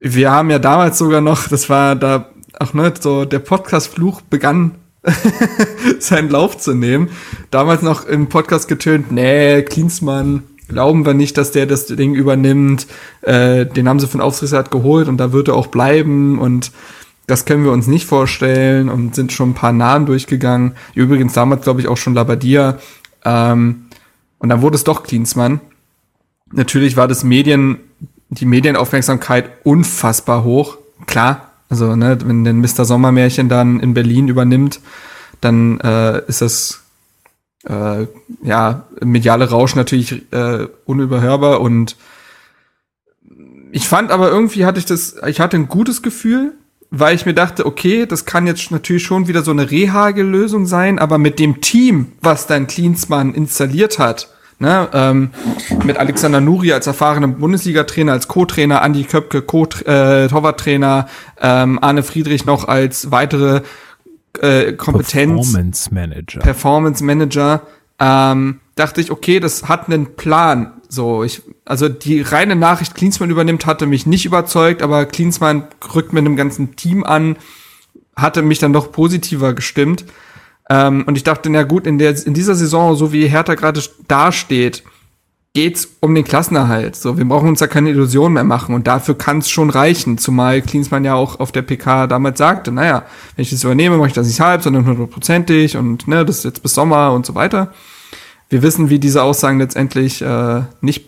wir 0.00 0.30
haben 0.30 0.50
ja 0.50 0.58
damals 0.58 0.98
sogar 0.98 1.20
noch, 1.20 1.48
das 1.48 1.68
war 1.68 1.96
da 1.96 2.30
auch 2.58 2.74
ne, 2.74 2.92
so 2.98 3.24
der 3.24 3.38
Podcast-Fluch 3.38 4.20
begann 4.22 4.72
seinen 5.98 6.30
Lauf 6.30 6.58
zu 6.58 6.74
nehmen. 6.74 7.10
Damals 7.50 7.82
noch 7.82 8.06
im 8.06 8.28
Podcast 8.28 8.68
getönt, 8.68 9.12
nee, 9.12 9.62
Klinsmann, 9.62 10.42
glauben 10.68 11.06
wir 11.06 11.14
nicht, 11.14 11.38
dass 11.38 11.52
der 11.52 11.66
das 11.66 11.86
Ding 11.86 12.14
übernimmt. 12.14 12.86
Äh, 13.22 13.66
den 13.66 13.88
haben 13.88 14.00
sie 14.00 14.08
von 14.08 14.20
Aufsichtsrat 14.20 14.70
geholt 14.70 15.08
und 15.08 15.18
da 15.18 15.32
wird 15.32 15.48
er 15.48 15.54
auch 15.54 15.68
bleiben 15.68 16.38
und 16.38 16.72
das 17.26 17.44
können 17.44 17.64
wir 17.64 17.72
uns 17.72 17.88
nicht 17.88 18.06
vorstellen 18.06 18.88
und 18.88 19.16
sind 19.16 19.32
schon 19.32 19.50
ein 19.50 19.54
paar 19.54 19.72
Namen 19.72 20.06
durchgegangen. 20.06 20.76
Übrigens 20.94 21.32
damals, 21.32 21.62
glaube 21.62 21.80
ich, 21.80 21.88
auch 21.88 21.96
schon 21.96 22.14
Labadia 22.14 22.78
Ähm, 23.26 23.86
und 24.38 24.48
dann 24.48 24.62
wurde 24.62 24.76
es 24.76 24.84
doch 24.84 25.02
Klinsmann. 25.02 25.60
Natürlich 26.52 26.96
war 26.96 27.08
das 27.08 27.24
Medien, 27.24 27.80
die 28.28 28.46
Medienaufmerksamkeit 28.46 29.50
unfassbar 29.64 30.44
hoch. 30.44 30.78
Klar, 31.06 31.50
also 31.68 31.96
ne, 31.96 32.16
wenn 32.24 32.44
denn 32.44 32.60
Mr. 32.60 32.84
Sommermärchen 32.84 33.48
dann 33.48 33.80
in 33.80 33.94
Berlin 33.94 34.28
übernimmt, 34.28 34.80
dann 35.40 35.80
äh, 35.80 36.22
ist 36.28 36.40
das 36.40 36.82
äh, 37.64 38.06
ja 38.42 38.84
mediale 39.02 39.50
Rausch 39.50 39.74
natürlich 39.74 40.32
äh, 40.32 40.68
unüberhörbar 40.84 41.60
und 41.60 41.96
ich 43.72 43.88
fand 43.88 44.10
aber 44.10 44.30
irgendwie 44.30 44.64
hatte 44.64 44.78
ich 44.78 44.86
das, 44.86 45.16
ich 45.26 45.40
hatte 45.40 45.56
ein 45.56 45.68
gutes 45.68 46.00
Gefühl, 46.00 46.54
weil 46.90 47.14
ich 47.14 47.26
mir 47.26 47.34
dachte, 47.34 47.66
okay, 47.66 48.06
das 48.06 48.24
kann 48.24 48.46
jetzt 48.46 48.70
natürlich 48.70 49.04
schon 49.04 49.28
wieder 49.28 49.42
so 49.42 49.50
eine 49.50 49.70
Rehagel-Lösung 49.70 50.66
sein, 50.66 50.98
aber 50.98 51.18
mit 51.18 51.38
dem 51.38 51.60
Team, 51.60 52.12
was 52.22 52.46
dann 52.46 52.66
Klinsmann 52.66 53.34
installiert 53.34 53.98
hat, 53.98 54.28
ne, 54.58 54.88
ähm, 54.92 55.30
mit 55.84 55.96
Alexander 55.96 56.40
Nuri 56.40 56.72
als 56.72 56.86
erfahrenem 56.86 57.38
Bundesliga-Trainer, 57.38 58.12
als 58.12 58.28
Co-Trainer, 58.28 58.82
Andi 58.82 59.04
Köpke, 59.04 59.42
Co 59.42 59.64
äh, 59.64 60.28
Torwarttrainer, 60.28 61.08
ähm, 61.40 61.78
Arne 61.82 62.02
Friedrich 62.02 62.46
noch 62.46 62.68
als 62.68 63.10
weitere 63.10 63.62
äh, 64.40 64.72
Kompetenz. 64.72 65.52
Performance 65.52 65.94
Manager. 65.94 66.40
Performance 66.40 67.04
Manager, 67.04 67.62
ähm, 67.98 68.60
dachte 68.74 69.00
ich, 69.00 69.10
okay, 69.10 69.40
das 69.40 69.68
hat 69.68 69.88
einen 69.88 70.16
Plan. 70.16 70.72
So, 70.88 71.24
ich, 71.24 71.42
also 71.64 71.88
die 71.88 72.20
reine 72.20 72.56
Nachricht, 72.56 72.94
Klinsmann 72.94 73.30
übernimmt, 73.30 73.66
hatte 73.66 73.86
mich 73.86 74.06
nicht 74.06 74.24
überzeugt, 74.24 74.82
aber 74.82 75.06
Klinsmann 75.06 75.68
rückt 75.94 76.12
mit 76.12 76.24
einem 76.24 76.36
ganzen 76.36 76.76
Team 76.76 77.04
an, 77.04 77.36
hatte 78.14 78.42
mich 78.42 78.58
dann 78.58 78.72
doch 78.72 78.92
positiver 78.92 79.54
gestimmt. 79.54 80.04
Ähm, 80.68 81.04
und 81.06 81.16
ich 81.16 81.24
dachte, 81.24 81.50
na 81.50 81.62
gut, 81.62 81.86
in, 81.86 81.98
der, 81.98 82.14
in 82.26 82.34
dieser 82.34 82.54
Saison, 82.54 82.96
so 82.96 83.12
wie 83.12 83.28
Hertha 83.28 83.54
gerade 83.54 83.80
dasteht, 84.08 84.82
geht's 85.56 85.88
um 86.00 86.14
den 86.14 86.24
Klassenerhalt. 86.24 86.96
So, 86.96 87.16
wir 87.16 87.24
brauchen 87.24 87.48
uns 87.48 87.60
da 87.60 87.66
keine 87.66 87.88
Illusionen 87.88 88.34
mehr 88.34 88.44
machen 88.44 88.74
und 88.74 88.86
dafür 88.86 89.16
kann 89.16 89.38
es 89.38 89.48
schon 89.48 89.70
reichen. 89.70 90.18
Zumal 90.18 90.60
Klinsmann 90.60 91.02
ja 91.02 91.14
auch 91.14 91.40
auf 91.40 91.50
der 91.50 91.62
PK 91.62 92.06
damals 92.08 92.36
sagte, 92.36 92.72
naja, 92.72 93.04
wenn 93.34 93.42
ich 93.42 93.50
das 93.50 93.64
übernehme, 93.64 93.96
mache 93.96 94.08
ich 94.08 94.12
das 94.12 94.26
nicht 94.26 94.40
halb, 94.40 94.62
sondern 94.62 94.86
hundertprozentig 94.86 95.78
und 95.78 96.08
ne, 96.08 96.26
das 96.26 96.38
ist 96.38 96.44
jetzt 96.44 96.62
bis 96.62 96.74
Sommer 96.74 97.12
und 97.12 97.24
so 97.24 97.34
weiter. 97.34 97.72
Wir 98.48 98.62
wissen, 98.62 98.90
wie 98.90 98.98
diese 98.98 99.22
Aussagen 99.22 99.58
letztendlich 99.58 100.22
äh, 100.22 100.62
nicht, 100.80 101.06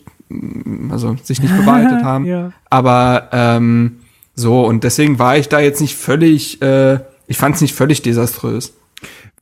also 0.90 1.16
sich 1.22 1.40
nicht 1.40 1.56
bewahrheitet 1.56 2.04
haben. 2.04 2.24
Ja. 2.24 2.52
Aber 2.70 3.28
ähm, 3.32 3.98
so, 4.34 4.64
und 4.64 4.84
deswegen 4.84 5.18
war 5.18 5.36
ich 5.36 5.48
da 5.48 5.60
jetzt 5.60 5.80
nicht 5.80 5.96
völlig, 5.96 6.62
äh, 6.62 7.00
ich 7.26 7.36
fand 7.36 7.56
es 7.56 7.60
nicht 7.60 7.74
völlig 7.74 8.02
desaströs. 8.02 8.74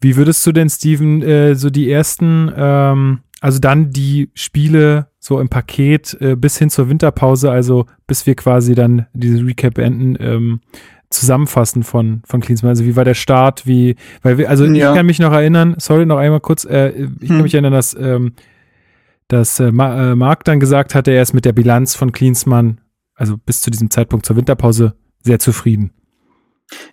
Wie 0.01 0.17
würdest 0.17 0.47
du 0.47 0.53
denn, 0.53 0.69
Steven, 0.69 1.23
äh, 1.23 1.55
so 1.55 1.71
die 1.71 1.91
ersten, 1.91 2.51
ähm, 2.57 3.21
also 3.41 3.59
dann 3.59 3.91
die 3.91 4.31
Spiele 4.35 5.09
so 5.19 5.41
im 5.41 5.49
Paket 5.49 6.17
äh, 6.21 6.37
bis 6.37 6.59
hin 6.59 6.71
zur 6.71 6.89
Winterpause, 6.89 7.51
also 7.51 7.87
bis 8.07 8.27
wir 8.27 8.35
quasi 8.35 8.75
dann 8.75 9.07
diese 9.13 9.45
Recap 9.45 9.75
beenden, 9.75 10.17
ähm, 10.21 10.61
zusammenfassen 11.17 11.83
von, 11.83 12.23
von 12.27 12.41
Klinsmann? 12.41 12.71
Also 12.71 12.85
wie 12.85 12.97
war 12.97 13.05
der 13.05 13.15
Start, 13.15 13.67
wie, 13.67 13.97
weil 14.23 14.39
wir, 14.39 14.49
also 14.51 14.65
Ja. 14.65 14.91
ich 14.91 14.97
kann 14.97 15.07
mich 15.07 15.19
noch 15.19 15.33
erinnern, 15.33 15.75
sorry, 15.79 16.07
noch 16.07 16.19
einmal 16.19 16.41
kurz, 16.41 16.65
äh, 16.65 16.91
ich 17.21 17.29
kann 17.29 17.37
Hm. 17.39 17.43
mich 17.43 17.55
erinnern, 17.55 17.73
dass, 17.73 17.95
ähm, 17.99 18.33
dass 19.29 19.59
äh, 19.61 19.69
äh, 19.69 20.15
Marc 20.15 20.45
dann 20.45 20.61
gesagt 20.61 20.95
hatte, 20.95 21.11
er 21.11 21.23
ist 21.23 21.33
mit 21.35 21.45
der 21.45 21.53
Bilanz 21.53 21.95
von 21.95 22.13
Klinsmann, 22.13 22.81
also 23.15 23.37
bis 23.37 23.61
zu 23.61 23.71
diesem 23.71 23.91
Zeitpunkt 23.91 24.25
zur 24.27 24.37
Winterpause, 24.37 24.95
sehr 25.23 25.39
zufrieden. 25.39 25.91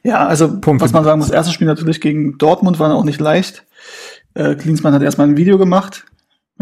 Ja, 0.03 0.25
also 0.27 0.59
Punkt. 0.59 0.81
was 0.81 0.93
man 0.93 1.03
sagen 1.03 1.19
muss, 1.19 1.29
erstes 1.29 1.53
Spiel 1.53 1.67
natürlich 1.67 1.99
gegen 2.01 2.37
Dortmund 2.37 2.79
war 2.79 2.93
auch 2.93 3.03
nicht 3.03 3.19
leicht. 3.19 3.65
Äh, 4.35 4.55
Klinsmann 4.55 4.93
hat 4.93 5.01
erstmal 5.03 5.27
ein 5.27 5.37
Video 5.37 5.57
gemacht 5.57 6.05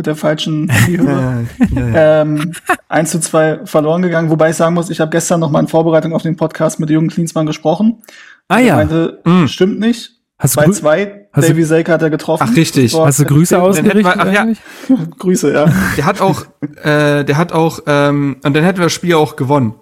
mit 0.02 0.08
der 0.08 0.16
falschen 0.16 0.68
Spielhöhe. 0.82 1.46
ja, 1.76 1.88
ja. 1.88 2.22
ähm, 2.24 2.54
1 2.90 3.12
zu 3.12 3.20
2 3.20 3.66
verloren 3.66 4.02
gegangen, 4.02 4.32
wobei 4.32 4.50
ich 4.50 4.56
sagen 4.56 4.74
muss, 4.74 4.90
ich 4.90 5.00
habe 5.00 5.12
gestern 5.12 5.40
noch 5.40 5.52
mal 5.52 5.60
in 5.60 5.68
Vorbereitung 5.68 6.14
auf 6.14 6.24
den 6.24 6.36
Podcast 6.38 6.80
mit 6.80 6.90
Jürgen 6.90 7.10
Klinsmann 7.10 7.46
gesprochen. 7.46 8.02
Ah 8.48 8.58
Er 8.58 8.66
ja, 8.66 8.76
meinte, 8.78 9.20
Mm. 9.26 9.46
stimmt 9.46 9.80
nicht. 9.80 10.14
hast 10.40 10.56
du, 10.56 10.62
2 10.62 10.66
grü 10.66 10.74
2 10.74 11.26
hast 11.34 11.48
du- 11.48 11.52
Davy 11.54 11.64
Selke 11.66 11.92
hat 11.92 12.02
er 12.02 12.10
getroffen. 12.10 12.48
Ach, 12.50 12.56
richtig. 12.56 12.96
Hast 12.98 13.20
du 13.20 13.26
Grüße 13.26 13.62
ausgerichtet 13.62 14.16
ach 14.18 14.34
ja. 14.34 14.42
eigentlich? 14.42 14.60
Grüße, 15.20 15.54
ja. 15.54 15.72
Der 15.98 16.06
hat 16.06 16.20
auch, 16.20 16.46
äh, 16.84 17.24
der 17.24 17.38
hat 17.38 17.52
auch, 17.54 17.82
ähm, 17.86 18.38
und 18.44 18.56
dann 18.56 18.64
hätten 18.64 18.80
wir 18.80 18.86
das 18.86 18.94
Spiel 18.94 19.14
auch 19.14 19.36
gewonnen. 19.36 19.76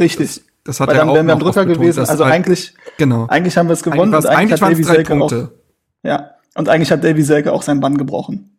Richtig. 0.00 0.40
Das 0.62 0.78
hat 0.78 0.88
Weil 0.88 0.94
er 0.96 0.98
dann 1.00 1.08
auch 1.10 1.14
wären 1.16 1.26
wir 1.26 1.32
am 1.34 1.40
noch 1.40 1.46
Drücker 1.52 1.66
gewesen. 1.66 2.00
Also 2.06 2.24
halt- 2.24 2.32
eigentlich, 2.32 2.74
genau. 2.96 3.26
eigentlich 3.28 3.56
haben 3.56 3.66
wir 3.68 3.72
es 3.74 3.82
gewonnen. 3.82 4.14
Eigentlich 4.14 4.24
und 4.30 4.36
eigentlich 4.36 4.52
hat 4.52 4.60
waren 4.62 4.72
es 4.72 4.78
Davy 4.78 4.82
drei 4.88 4.94
Selke 4.94 5.12
auch, 5.14 5.18
Punkte. 5.18 5.58
ja. 6.04 6.30
Und 6.56 6.68
eigentlich 6.68 6.92
hat 6.92 7.02
Davy 7.02 7.22
Selke 7.22 7.52
auch 7.52 7.62
sein 7.62 7.80
Bann 7.80 7.98
gebrochen. 7.98 8.53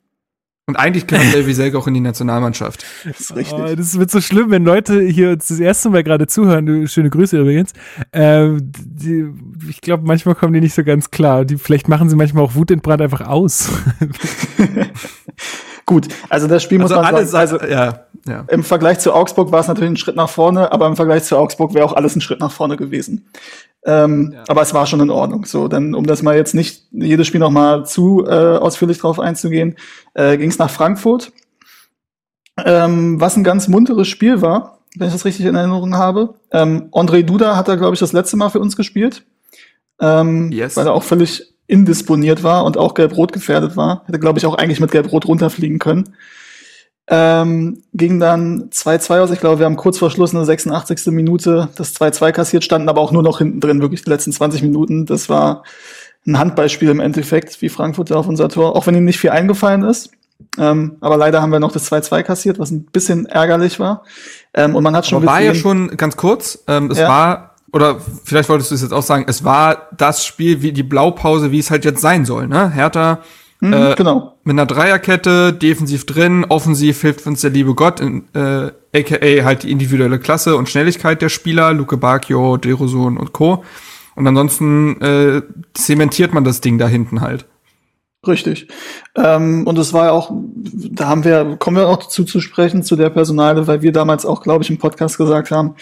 Und 0.67 0.77
eigentlich 0.77 1.05
gehört 1.05 1.31
Davy 1.31 1.53
Selke 1.53 1.77
auch 1.77 1.85
in 1.85 1.93
die 1.93 1.99
Nationalmannschaft. 1.99 2.85
Das 3.05 3.19
ist 3.19 3.35
richtig. 3.35 3.59
Oh, 3.59 3.75
das 3.75 3.99
wird 3.99 4.09
so 4.09 4.19
schlimm, 4.19 4.49
wenn 4.49 4.65
Leute 4.65 4.99
hier 5.01 5.31
uns 5.31 5.47
das 5.47 5.59
erste 5.59 5.89
Mal 5.89 6.03
gerade 6.03 6.25
zuhören. 6.25 6.87
Schöne 6.87 7.11
Grüße 7.11 7.39
übrigens. 7.39 7.73
Ähm, 8.11 8.71
die, 8.73 9.27
ich 9.69 9.81
glaube, 9.81 10.03
manchmal 10.07 10.33
kommen 10.33 10.53
die 10.53 10.61
nicht 10.61 10.73
so 10.73 10.83
ganz 10.83 11.11
klar. 11.11 11.45
Die, 11.45 11.57
vielleicht 11.57 11.87
machen 11.87 12.09
sie 12.09 12.15
manchmal 12.15 12.43
auch 12.43 12.55
wutentbrannt 12.55 13.01
einfach 13.01 13.21
aus. 13.21 13.69
Gut, 15.85 16.07
also 16.29 16.47
das 16.47 16.63
Spiel 16.63 16.79
muss 16.79 16.91
Also 16.91 17.03
man 17.03 17.13
alle 17.13 17.27
sagen, 17.27 17.51
also 17.51 17.67
ja, 17.67 18.05
ja. 18.27 18.45
im 18.47 18.63
Vergleich 18.63 18.97
zu 18.97 19.13
Augsburg 19.13 19.51
war 19.51 19.59
es 19.59 19.67
natürlich 19.67 19.91
ein 19.91 19.97
Schritt 19.97 20.15
nach 20.15 20.29
vorne, 20.29 20.71
aber 20.71 20.87
im 20.87 20.95
Vergleich 20.95 21.25
zu 21.25 21.37
Augsburg 21.37 21.75
wäre 21.75 21.85
auch 21.85 21.93
alles 21.93 22.15
ein 22.15 22.21
Schritt 22.21 22.39
nach 22.39 22.51
vorne 22.51 22.75
gewesen. 22.75 23.27
Ähm, 23.85 24.31
Ja. 24.33 24.43
Aber 24.47 24.61
es 24.61 24.73
war 24.73 24.85
schon 24.87 24.99
in 24.99 25.09
Ordnung. 25.09 25.45
So, 25.45 25.67
dann 25.67 25.93
um 25.95 26.05
das 26.05 26.21
mal 26.23 26.35
jetzt 26.35 26.55
nicht 26.55 26.83
jedes 26.91 27.27
Spiel 27.27 27.39
noch 27.39 27.51
mal 27.51 27.85
zu 27.85 28.25
äh, 28.25 28.57
ausführlich 28.57 28.97
drauf 28.97 29.19
einzugehen, 29.19 29.75
äh, 30.15 30.37
ging 30.37 30.49
es 30.49 30.57
nach 30.57 30.69
Frankfurt, 30.71 31.31
ähm, 32.63 33.19
was 33.19 33.35
ein 33.37 33.43
ganz 33.43 33.67
munteres 33.67 34.07
Spiel 34.07 34.41
war, 34.41 34.79
wenn 34.97 35.07
ich 35.07 35.13
das 35.13 35.25
richtig 35.25 35.45
in 35.45 35.55
Erinnerung 35.55 35.95
habe. 35.95 36.35
Ähm, 36.51 36.89
André 36.91 37.23
Duda 37.23 37.55
hat 37.55 37.67
da 37.67 37.75
glaube 37.75 37.93
ich 37.93 37.99
das 37.99 38.13
letzte 38.13 38.37
Mal 38.37 38.49
für 38.49 38.59
uns 38.59 38.75
gespielt, 38.75 39.23
ähm, 39.99 40.51
Yes. 40.51 40.77
weil 40.77 40.87
er 40.87 40.93
auch 40.93 41.03
völlig 41.03 41.53
indisponiert 41.67 42.43
war 42.43 42.63
und 42.63 42.77
auch 42.77 42.93
gelb-rot 42.93 43.33
gefährdet 43.33 43.75
war. 43.75 44.03
Hätte 44.05 44.19
glaube 44.19 44.39
ich 44.39 44.45
auch 44.45 44.55
eigentlich 44.55 44.79
mit 44.79 44.91
gelb-rot 44.91 45.25
runterfliegen 45.27 45.79
können. 45.79 46.15
Ähm, 47.07 47.83
ging 47.93 48.19
dann 48.19 48.69
2-2 48.71 49.19
aus. 49.19 49.29
Ich 49.31 49.39
glaube, 49.39 49.59
wir 49.59 49.65
haben 49.67 49.75
kurz 49.75 49.99
vor 49.99 50.09
Schluss 50.09 50.33
in 50.33 50.37
der 50.39 50.45
86. 50.45 51.07
Minute 51.07 51.69
das 51.75 51.93
2-2 51.95 52.31
kassiert, 52.31 52.63
standen 52.63 52.89
aber 52.89 53.01
auch 53.01 53.11
nur 53.11 53.21
noch 53.21 53.37
hinten 53.37 53.59
drin, 53.59 53.81
wirklich 53.81 54.03
die 54.03 54.09
letzten 54.09 54.31
20 54.31 54.63
Minuten. 54.63 55.05
Das 55.05 55.29
war 55.29 55.63
ein 56.25 56.39
Handballspiel 56.39 56.89
im 56.89 56.99
Endeffekt, 56.99 57.61
wie 57.61 57.69
Frankfurt 57.69 58.11
auf 58.11 58.27
unser 58.27 58.49
Tor, 58.49 58.75
auch 58.75 58.87
wenn 58.87 58.95
ihm 58.95 59.05
nicht 59.05 59.19
viel 59.19 59.29
eingefallen 59.29 59.83
ist. 59.83 60.09
Ähm, 60.57 60.97
aber 60.99 61.15
leider 61.17 61.41
haben 61.41 61.51
wir 61.51 61.59
noch 61.59 61.71
das 61.71 61.91
2-2 61.91 62.23
kassiert, 62.23 62.57
was 62.59 62.71
ein 62.71 62.85
bisschen 62.85 63.27
ärgerlich 63.27 63.79
war. 63.79 64.03
Ähm, 64.55 64.75
und 64.75 64.83
man 64.83 64.95
hat 64.95 65.05
schon 65.05 65.17
Aber 65.17 65.27
war 65.27 65.41
ja 65.41 65.53
schon 65.53 65.95
ganz 65.97 66.17
kurz, 66.17 66.63
ähm, 66.67 66.89
es 66.89 66.97
Ja. 66.97 67.07
war, 67.07 67.55
oder 67.71 67.97
vielleicht 68.23 68.49
wolltest 68.49 68.71
du 68.71 68.75
es 68.75 68.81
jetzt 68.81 68.93
auch 68.93 69.03
sagen, 69.03 69.25
es 69.27 69.43
war 69.43 69.89
das 69.95 70.25
Spiel 70.25 70.61
wie 70.63 70.71
die 70.71 70.83
Blaupause, 70.83 71.51
wie 71.51 71.59
es 71.59 71.69
halt 71.69 71.85
jetzt 71.85 72.01
sein 72.01 72.25
soll, 72.25 72.47
ne? 72.47 72.71
Hertha 72.71 73.19
Mhm, 73.67 73.73
äh, 73.73 73.95
genau. 73.95 74.37
mit 74.43 74.53
einer 74.53 74.65
Dreierkette, 74.65 75.53
defensiv 75.53 76.05
drin, 76.05 76.45
offensiv 76.47 77.01
hilft 77.01 77.25
uns 77.27 77.41
der 77.41 77.51
liebe 77.51 77.73
Gott, 77.75 77.99
in, 77.99 78.25
äh, 78.33 78.71
aka 78.93 79.43
halt 79.43 79.63
die 79.63 79.71
individuelle 79.71 80.19
Klasse 80.19 80.55
und 80.55 80.69
Schnelligkeit 80.69 81.21
der 81.21 81.29
Spieler, 81.29 81.73
Luke 81.73 81.97
Bacchio, 81.97 82.57
Derosun 82.57 83.17
und 83.17 83.33
Co. 83.33 83.63
Und 84.15 84.27
ansonsten 84.27 85.01
äh, 85.01 85.41
zementiert 85.73 86.33
man 86.33 86.43
das 86.43 86.61
Ding 86.61 86.77
da 86.77 86.87
hinten 86.87 87.21
halt. 87.21 87.45
Richtig. 88.27 88.67
Ähm, 89.15 89.67
und 89.67 89.77
es 89.77 89.93
war 89.93 90.05
ja 90.05 90.11
auch, 90.11 90.31
da 90.33 91.07
haben 91.07 91.23
wir, 91.23 91.57
kommen 91.57 91.77
wir 91.77 91.87
auch 91.87 91.97
dazu 91.97 92.23
zu 92.23 92.39
sprechen, 92.39 92.83
zu 92.83 92.95
der 92.95 93.09
Personale, 93.09 93.67
weil 93.67 93.81
wir 93.81 93.91
damals 93.91 94.25
auch, 94.25 94.41
glaube 94.41 94.63
ich, 94.63 94.69
im 94.69 94.77
Podcast 94.77 95.17
gesagt 95.17 95.51
haben, 95.51 95.75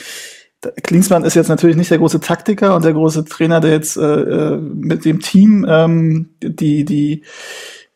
Klinsmann 0.83 1.23
ist 1.23 1.35
jetzt 1.35 1.49
natürlich 1.49 1.75
nicht 1.75 1.91
der 1.91 1.97
große 1.97 2.19
Taktiker 2.19 2.75
und 2.75 2.85
der 2.85 2.93
große 2.93 3.25
Trainer, 3.25 3.59
der 3.59 3.71
jetzt 3.71 3.97
äh, 3.97 4.01
äh, 4.01 4.57
mit 4.57 5.05
dem 5.05 5.19
Team 5.19 5.65
ähm, 5.67 6.29
die, 6.41 6.85
die 6.85 7.23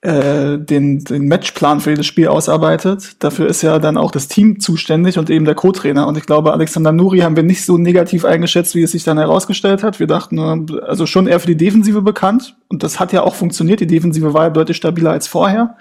äh, 0.01 0.59
den, 0.59 1.03
den 1.03 1.27
Matchplan 1.27 1.79
für 1.79 1.89
jedes 1.89 2.05
Spiel 2.05 2.27
ausarbeitet. 2.27 3.15
Dafür 3.23 3.47
ist 3.47 3.63
ja 3.63 3.79
dann 3.79 3.97
auch 3.97 4.11
das 4.11 4.27
Team 4.27 4.59
zuständig 4.59 5.17
und 5.17 5.29
eben 5.29 5.45
der 5.45 5.55
Co-Trainer. 5.55 6.07
Und 6.07 6.17
ich 6.17 6.25
glaube, 6.25 6.53
Alexander 6.53 6.91
Nuri 6.91 7.19
haben 7.19 7.35
wir 7.35 7.43
nicht 7.43 7.65
so 7.65 7.77
negativ 7.77 8.23
eingeschätzt, 8.23 8.75
wie 8.75 8.83
es 8.83 8.91
sich 8.91 9.03
dann 9.03 9.17
herausgestellt 9.17 9.83
hat. 9.83 9.99
Wir 9.99 10.07
dachten, 10.07 10.39
also 10.83 11.05
schon 11.07 11.27
eher 11.27 11.39
für 11.39 11.47
die 11.47 11.57
Defensive 11.57 12.01
bekannt. 12.01 12.55
Und 12.67 12.83
das 12.83 12.99
hat 12.99 13.11
ja 13.11 13.23
auch 13.23 13.35
funktioniert. 13.35 13.79
Die 13.79 13.87
Defensive 13.87 14.33
war 14.33 14.43
ja 14.43 14.49
deutlich 14.51 14.77
stabiler 14.77 15.11
als 15.11 15.27
vorher. 15.27 15.77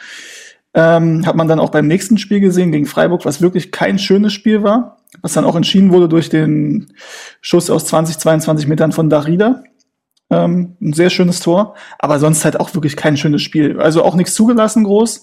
Ähm, 0.73 1.27
hat 1.27 1.37
man 1.37 1.49
dann 1.49 1.61
auch 1.61 1.71
beim 1.71 1.87
nächsten 1.87 2.19
Spiel 2.19 2.41
gesehen 2.41 2.73
gegen 2.73 2.87
Freiburg, 2.87 3.25
was 3.25 3.41
wirklich 3.41 3.71
kein 3.71 3.99
schönes 3.99 4.35
Spiel 4.35 4.63
war, 4.63 4.99
was 5.23 5.33
dann 5.33 5.45
auch 5.45 5.57
entschieden 5.57 5.93
wurde 5.93 6.09
durch 6.09 6.29
den 6.29 6.93
Schuss 7.41 7.71
aus 7.71 7.87
20, 7.87 8.19
22 8.19 8.67
Metern 8.67 8.93
von 8.93 9.11
Darida. 9.11 9.63
Ähm, 10.29 10.77
ein 10.81 10.93
sehr 10.93 11.11
schönes 11.11 11.39
Tor, 11.41 11.75
aber 11.99 12.19
sonst 12.19 12.45
halt 12.45 12.59
auch 12.59 12.75
wirklich 12.75 12.97
kein 12.97 13.17
schönes 13.17 13.43
Spiel. 13.43 13.81
Also 13.81 14.03
auch 14.03 14.17
nichts 14.17 14.35
zugelassen 14.35 14.83
groß 14.83 15.23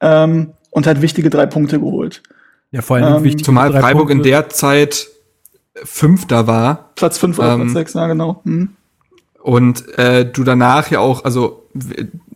ähm, 0.00 0.54
und 0.70 0.86
halt 0.86 1.02
wichtige 1.02 1.30
drei 1.30 1.46
Punkte 1.46 1.78
geholt. 1.78 2.22
Ja, 2.72 2.82
vor 2.82 2.96
allem 2.96 3.16
Ähm, 3.16 3.24
wichtig. 3.24 3.44
Zumal 3.44 3.72
Freiburg 3.72 4.10
in 4.10 4.22
der 4.22 4.48
Zeit 4.48 5.08
Fünfter 5.84 6.46
war 6.46 6.90
Platz 6.96 7.18
fünf 7.18 7.38
oder 7.38 7.52
Ähm, 7.52 7.60
Platz 7.60 7.72
sechs, 7.72 7.94
ja 7.94 8.06
genau. 8.06 8.40
Hm. 8.44 8.70
und 9.42 9.88
äh, 9.98 10.24
du 10.30 10.44
danach 10.44 10.90
ja 10.90 10.98
auch, 11.00 11.24
also 11.24 11.68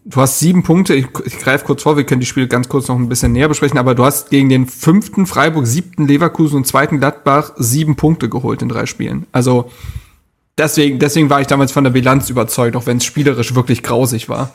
du 0.04 0.20
hast 0.20 0.38
sieben 0.38 0.62
Punkte, 0.62 0.94
ich, 0.94 1.06
ich 1.24 1.38
greife 1.38 1.64
kurz 1.64 1.82
vor, 1.82 1.96
wir 1.96 2.04
können 2.04 2.20
die 2.20 2.26
Spiele 2.26 2.46
ganz 2.46 2.68
kurz 2.68 2.88
noch 2.88 2.96
ein 2.96 3.08
bisschen 3.08 3.32
näher 3.32 3.48
besprechen, 3.48 3.78
aber 3.78 3.94
du 3.94 4.04
hast 4.04 4.30
gegen 4.30 4.48
den 4.48 4.66
fünften 4.66 5.26
Freiburg, 5.26 5.66
siebten 5.66 6.06
Leverkusen 6.06 6.56
und 6.56 6.66
zweiten 6.66 6.98
Gladbach 6.98 7.52
sieben 7.56 7.96
Punkte 7.96 8.28
geholt 8.28 8.62
in 8.62 8.68
drei 8.68 8.86
Spielen. 8.86 9.26
Also 9.32 9.70
deswegen, 10.58 10.98
deswegen 10.98 11.30
war 11.30 11.40
ich 11.40 11.46
damals 11.46 11.72
von 11.72 11.84
der 11.84 11.90
Bilanz 11.90 12.28
überzeugt, 12.30 12.76
auch 12.76 12.86
wenn 12.86 12.98
es 12.98 13.04
spielerisch 13.04 13.54
wirklich 13.54 13.82
grausig 13.82 14.28
war. 14.28 14.52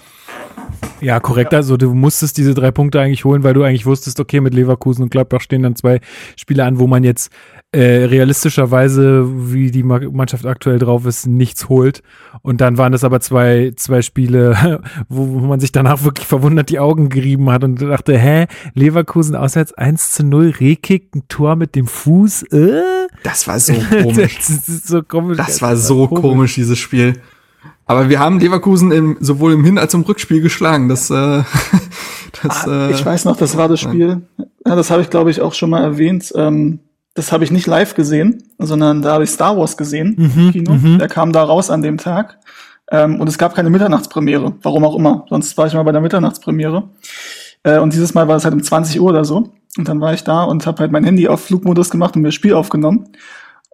Ja, 1.01 1.19
korrekt. 1.19 1.53
Also 1.53 1.77
du 1.77 1.93
musstest 1.93 2.37
diese 2.37 2.53
drei 2.53 2.71
Punkte 2.71 2.99
eigentlich 2.99 3.23
holen, 3.23 3.43
weil 3.43 3.53
du 3.53 3.63
eigentlich 3.63 3.85
wusstest, 3.85 4.19
okay, 4.19 4.41
mit 4.41 4.53
Leverkusen 4.53 5.03
und 5.03 5.09
Gladbach 5.09 5.41
stehen 5.41 5.63
dann 5.63 5.75
zwei 5.75 6.01
Spiele 6.35 6.65
an, 6.65 6.77
wo 6.77 6.87
man 6.87 7.03
jetzt 7.03 7.31
äh, 7.71 8.05
realistischerweise, 8.05 9.27
wie 9.53 9.69
die 9.69 9.83
Mannschaft 9.83 10.45
aktuell 10.47 10.79
drauf 10.79 11.05
ist, 11.05 11.27
nichts 11.27 11.69
holt. 11.69 12.01
Und 12.41 12.61
dann 12.61 12.79
waren 12.79 12.91
das 12.91 13.03
aber 13.03 13.19
zwei, 13.19 13.73
zwei 13.75 14.01
Spiele, 14.01 14.81
wo, 15.09 15.41
wo 15.41 15.45
man 15.45 15.59
sich 15.59 15.71
danach 15.71 16.03
wirklich 16.03 16.25
verwundert 16.25 16.69
die 16.69 16.79
Augen 16.79 17.09
gerieben 17.09 17.51
hat 17.51 17.63
und 17.63 17.79
dachte, 17.79 18.17
hä, 18.17 18.47
Leverkusen 18.73 19.35
auswärts 19.35 19.73
1 19.73 20.11
zu 20.13 20.23
0, 20.23 20.55
Rekik, 20.59 21.15
ein 21.15 21.23
Tor 21.27 21.55
mit 21.55 21.75
dem 21.75 21.85
Fuß, 21.85 22.43
äh? 22.51 22.81
Das 23.23 23.47
war 23.47 23.59
so 23.59 23.73
komisch. 23.73 24.37
das, 24.47 24.87
so 24.87 25.03
komisch. 25.03 25.37
das 25.37 25.61
war 25.61 25.75
so 25.75 26.07
komisch. 26.07 26.21
komisch, 26.21 26.55
dieses 26.55 26.79
Spiel. 26.79 27.21
Aber 27.85 28.09
wir 28.09 28.19
haben 28.19 28.39
Leverkusen 28.39 28.91
im, 28.91 29.17
sowohl 29.19 29.53
im 29.53 29.63
Hin- 29.63 29.77
als 29.77 29.93
auch 29.93 29.99
im 29.99 30.05
Rückspiel 30.05 30.41
geschlagen. 30.41 30.89
Das, 30.89 31.09
äh, 31.09 31.13
das, 32.43 32.67
ah, 32.67 32.89
äh, 32.89 32.91
ich 32.91 33.05
weiß 33.05 33.25
noch, 33.25 33.37
das 33.37 33.57
war 33.57 33.67
das 33.67 33.79
Spiel. 33.79 34.21
Ja, 34.65 34.75
das 34.75 34.89
habe 34.89 35.01
ich, 35.03 35.09
glaube 35.09 35.29
ich, 35.29 35.41
auch 35.41 35.53
schon 35.53 35.69
mal 35.69 35.83
erwähnt. 35.83 36.31
Ähm, 36.35 36.79
das 37.13 37.31
habe 37.31 37.43
ich 37.43 37.51
nicht 37.51 37.67
live 37.67 37.95
gesehen, 37.95 38.43
sondern 38.57 39.01
da 39.01 39.13
habe 39.13 39.23
ich 39.23 39.29
Star 39.29 39.57
Wars 39.57 39.77
gesehen 39.77 40.15
mhm, 40.17 40.45
im 40.45 40.51
Kino. 40.51 40.73
Mhm. 40.73 40.99
Der 40.99 41.07
kam 41.07 41.33
da 41.33 41.43
raus 41.43 41.69
an 41.69 41.81
dem 41.81 41.97
Tag. 41.97 42.39
Ähm, 42.91 43.19
und 43.19 43.27
es 43.27 43.37
gab 43.37 43.55
keine 43.55 43.69
Mitternachtspremiere, 43.69 44.53
warum 44.61 44.83
auch 44.83 44.95
immer. 44.95 45.25
Sonst 45.29 45.57
war 45.57 45.67
ich 45.67 45.73
mal 45.73 45.83
bei 45.83 45.91
der 45.91 46.01
Mitternachtspremiere. 46.01 46.89
Äh, 47.63 47.79
und 47.79 47.93
dieses 47.93 48.13
Mal 48.13 48.27
war 48.27 48.37
es 48.37 48.45
halt 48.45 48.53
um 48.53 48.63
20 48.63 48.99
Uhr 48.99 49.09
oder 49.09 49.25
so. 49.25 49.51
Und 49.77 49.87
dann 49.87 50.01
war 50.01 50.13
ich 50.13 50.23
da 50.23 50.43
und 50.43 50.65
habe 50.65 50.79
halt 50.79 50.91
mein 50.91 51.03
Handy 51.03 51.27
auf 51.27 51.41
Flugmodus 51.41 51.89
gemacht 51.89 52.15
und 52.15 52.23
mir 52.23 52.29
das 52.29 52.35
Spiel 52.35 52.53
aufgenommen. 52.53 53.09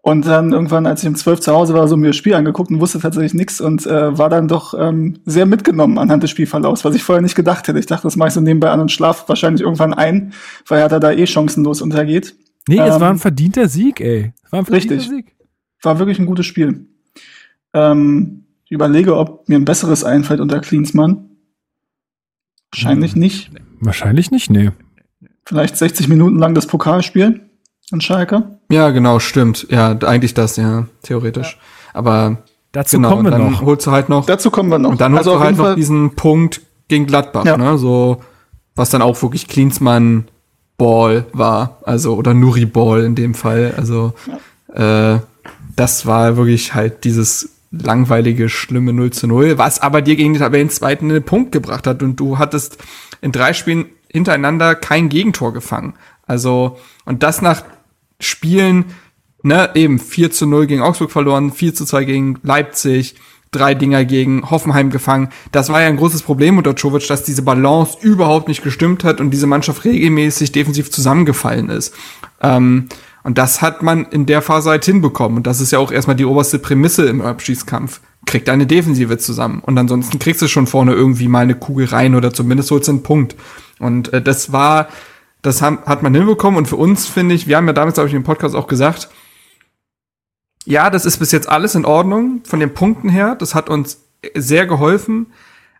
Und 0.02 0.28
dann 0.28 0.52
irgendwann, 0.52 0.86
als 0.86 1.02
ich 1.02 1.10
um 1.10 1.16
zwölf 1.16 1.40
zu 1.40 1.52
Hause 1.52 1.74
war, 1.74 1.88
so 1.88 1.98
mir 1.98 2.08
das 2.08 2.16
Spiel 2.16 2.36
angeguckt 2.36 2.70
und 2.70 2.80
wusste 2.80 3.00
tatsächlich 3.00 3.34
nichts 3.34 3.60
und 3.60 3.88
äh, 3.88 4.16
war 4.16 4.30
dann 4.30 4.48
doch 4.48 4.76
ähm, 4.78 5.18
sehr 5.26 5.48
mitgenommen 5.48 5.98
anhand 5.98 6.22
des 6.22 6.30
Spielverlaufs, 6.30 6.86
was 6.86 6.94
ich 6.94 7.04
vorher 7.04 7.24
nicht 7.24 7.34
gedacht 7.34 7.68
hätte. 7.68 7.80
Ich 7.80 7.88
dachte, 7.88 8.04
das 8.04 8.16
mache 8.16 8.28
ich 8.28 8.36
so 8.36 8.42
nebenbei 8.42 8.70
an 8.70 8.82
und 8.82 8.92
schlaf 8.92 9.28
wahrscheinlich 9.28 9.64
irgendwann 9.64 9.96
ein, 9.96 10.34
weil 10.68 10.80
er 10.80 11.00
da 11.00 11.12
eh 11.12 11.26
chancenlos 11.26 11.82
untergeht. 11.82 12.36
Nee, 12.68 12.78
ähm, 12.78 12.84
es 12.84 13.00
war 13.00 13.10
ein 13.10 13.20
verdienter 13.20 13.68
Sieg, 13.68 14.02
ey. 14.02 14.34
War 14.50 14.60
ein 14.60 14.66
verdienter 14.66 14.96
richtig. 14.96 15.10
Sieg. 15.10 15.36
War 15.82 16.00
wirklich 16.00 16.20
ein 16.20 16.26
gutes 16.26 16.46
Spiel. 16.46 16.88
Ähm, 17.74 18.46
ich 18.66 18.72
überlege, 18.72 19.18
ob 19.18 19.48
mir 19.48 19.58
ein 19.58 19.66
besseres 19.66 20.04
einfällt 20.04 20.40
unter 20.40 20.60
Klinsmann. 20.60 21.30
Wahrscheinlich 22.72 23.14
hm. 23.14 23.20
nicht. 23.20 23.52
Wahrscheinlich 23.80 24.32
nicht, 24.32 24.50
nee. 24.50 24.72
Vielleicht 25.46 25.78
60 25.78 26.08
Minuten 26.08 26.40
lang 26.40 26.56
das 26.56 26.66
Pokalspiel 26.66 27.42
an 27.92 28.02
Schalke. 28.02 28.60
Ja, 28.72 28.90
genau, 28.90 29.20
stimmt. 29.20 29.68
Ja, 29.70 29.92
eigentlich 29.92 30.34
das, 30.34 30.56
ja, 30.58 30.88
theoretisch. 31.04 31.54
Ja. 31.54 32.00
Aber 32.00 32.44
dazu 32.72 32.98
genau, 32.98 33.10
kommen 33.10 33.26
wir 33.26 33.32
dann 33.32 33.52
noch. 33.52 33.62
holst 33.62 33.86
du 33.86 33.92
halt 33.92 34.10
noch. 34.10 34.26
Dazu 34.26 34.50
kommen 34.50 34.70
wir 34.70 34.80
noch. 34.80 34.90
Und 34.90 35.02
dann 35.02 35.14
holst 35.14 35.28
also 35.28 35.38
du 35.38 35.44
halt 35.44 35.58
noch 35.58 35.76
diesen 35.76 36.16
Punkt 36.16 36.62
gegen 36.88 37.06
Gladbach, 37.06 37.46
ja. 37.46 37.58
ne? 37.58 37.78
So, 37.78 38.22
was 38.76 38.90
dann 38.90 39.04
auch 39.04 39.22
wirklich 39.22 39.48
Klinsmann 39.48 40.26
Ball 40.78 41.26
war, 41.32 41.80
also 41.84 42.16
oder 42.16 42.34
Nuri 42.34 42.66
Ball 42.66 43.04
in 43.04 43.16
dem 43.16 43.34
Fall. 43.34 43.74
Also 43.78 44.14
äh, 44.74 45.20
das 45.76 46.06
war 46.06 46.38
wirklich 46.38 46.74
halt 46.74 47.04
dieses 47.04 47.50
langweilige, 47.72 48.50
schlimme 48.50 48.94
0 48.94 49.12
zu 49.12 49.28
0, 49.28 49.58
was 49.58 49.82
aber 49.82 50.02
dir 50.02 50.16
gegen 50.16 50.34
den 50.34 50.42
Tabellenzweiten 50.42 51.10
einen 51.10 51.24
Punkt 51.24 51.52
gebracht 51.52 51.88
hat 51.88 52.04
und 52.04 52.20
du 52.20 52.38
hattest 52.38 52.78
in 53.22 53.32
drei 53.32 53.54
Spielen 53.54 53.86
hintereinander 54.10 54.76
kein 54.76 55.10
Gegentor 55.10 55.54
gefangen. 55.54 55.96
Also, 56.26 56.80
und 57.06 57.22
das 57.24 57.42
nach 57.42 57.64
Spielen, 58.20 58.86
ne, 59.44 59.72
eben 59.76 60.00
4 60.00 60.32
zu 60.32 60.46
0 60.46 60.68
gegen 60.68 60.82
Augsburg 60.82 61.12
verloren, 61.12 61.52
4 61.52 61.76
zu 61.76 61.86
2 61.86 62.04
gegen 62.06 62.40
Leipzig, 62.44 63.16
drei 63.56 63.74
Dinger 63.74 64.06
gegen 64.06 64.50
Hoffenheim 64.50 64.90
gefangen. 64.90 65.30
Das 65.52 65.70
war 65.70 65.82
ja 65.82 65.88
ein 65.88 65.98
großes 65.98 66.22
Problem 66.22 66.58
unter 66.58 66.76
Czovic, 66.76 67.08
dass 67.08 67.24
diese 67.24 67.42
Balance 67.42 67.98
überhaupt 68.02 68.48
nicht 68.48 68.64
gestimmt 68.64 69.04
hat 69.04 69.22
und 69.22 69.32
diese 69.32 69.48
Mannschaft 69.48 69.86
regelmäßig 69.86 70.52
defensiv 70.52 70.92
zusammengefallen 70.92 71.70
ist. 71.70 71.94
Ähm, 72.42 72.90
und 73.24 73.40
das 73.40 73.64
hat 73.64 73.82
man 73.82 74.06
in 74.06 74.28
der 74.28 74.44
Phase 74.44 74.70
halt 74.70 74.86
hinbekommen. 74.86 75.38
Und 75.38 75.48
das 75.48 75.60
ist 75.60 75.72
ja 75.72 75.80
auch 75.80 75.92
erstmal 75.92 76.16
die 76.16 76.26
oberste 76.26 76.60
Prämisse 76.60 77.06
im 77.08 77.22
Abschießkampf. 77.22 78.02
Kriegt 78.26 78.50
eine 78.50 78.68
Defensive 78.68 79.18
zusammen. 79.18 79.62
Und 79.66 79.78
ansonsten 79.80 80.20
kriegst 80.20 80.44
du 80.44 80.48
schon 80.48 80.68
vorne 80.68 80.94
irgendwie 80.94 81.28
mal 81.28 81.40
eine 81.40 81.56
Kugel 81.56 81.88
rein 81.88 82.14
oder 82.14 82.32
zumindest 82.34 82.70
holst 82.70 82.88
du 82.88 82.92
einen 82.92 83.04
Punkt. 83.04 83.36
Und 83.80 84.14
äh, 84.14 84.22
das 84.22 84.52
war, 84.52 84.90
das 85.42 85.64
hat 85.64 86.04
man 86.04 86.14
hinbekommen. 86.14 86.58
Und 86.58 86.68
für 86.68 86.76
uns 86.76 87.08
finde 87.08 87.34
ich, 87.34 87.48
wir 87.48 87.58
haben 87.58 87.66
ja 87.66 87.74
damals, 87.74 87.96
glaube 87.96 88.10
ich, 88.10 88.16
im 88.16 88.24
Podcast 88.24 88.54
auch 88.54 88.68
gesagt, 88.68 89.10
ja, 90.66 90.90
das 90.90 91.06
ist 91.06 91.18
bis 91.18 91.32
jetzt 91.32 91.48
alles 91.48 91.76
in 91.76 91.86
Ordnung 91.86 92.42
von 92.44 92.60
den 92.60 92.74
Punkten 92.74 93.10
her. 93.10 93.36
Das 93.36 93.56
hat 93.56 93.70
uns 93.70 94.02
sehr 94.34 94.66
geholfen. 94.66 95.28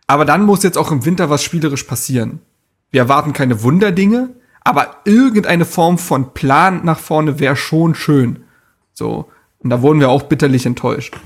Aber 0.06 0.24
dann 0.24 0.44
muss 0.44 0.62
jetzt 0.62 0.78
auch 0.78 0.92
im 0.92 1.04
Winter 1.04 1.30
was 1.30 1.42
spielerisch 1.42 1.84
passieren. 1.84 2.40
Wir 2.90 3.02
erwarten 3.02 3.32
keine 3.32 3.62
Wunderdinge, 3.62 4.30
aber 4.62 4.96
irgendeine 5.04 5.64
Form 5.64 5.98
von 5.98 6.32
Plan 6.32 6.84
nach 6.84 7.00
vorne 7.00 7.40
wäre 7.40 7.56
schon 7.56 7.94
schön. 7.94 8.44
So. 8.92 9.28
Und 9.58 9.70
da 9.70 9.82
wurden 9.82 10.00
wir 10.00 10.08
auch 10.08 10.24
bitterlich 10.24 10.64
enttäuscht. 10.64 11.16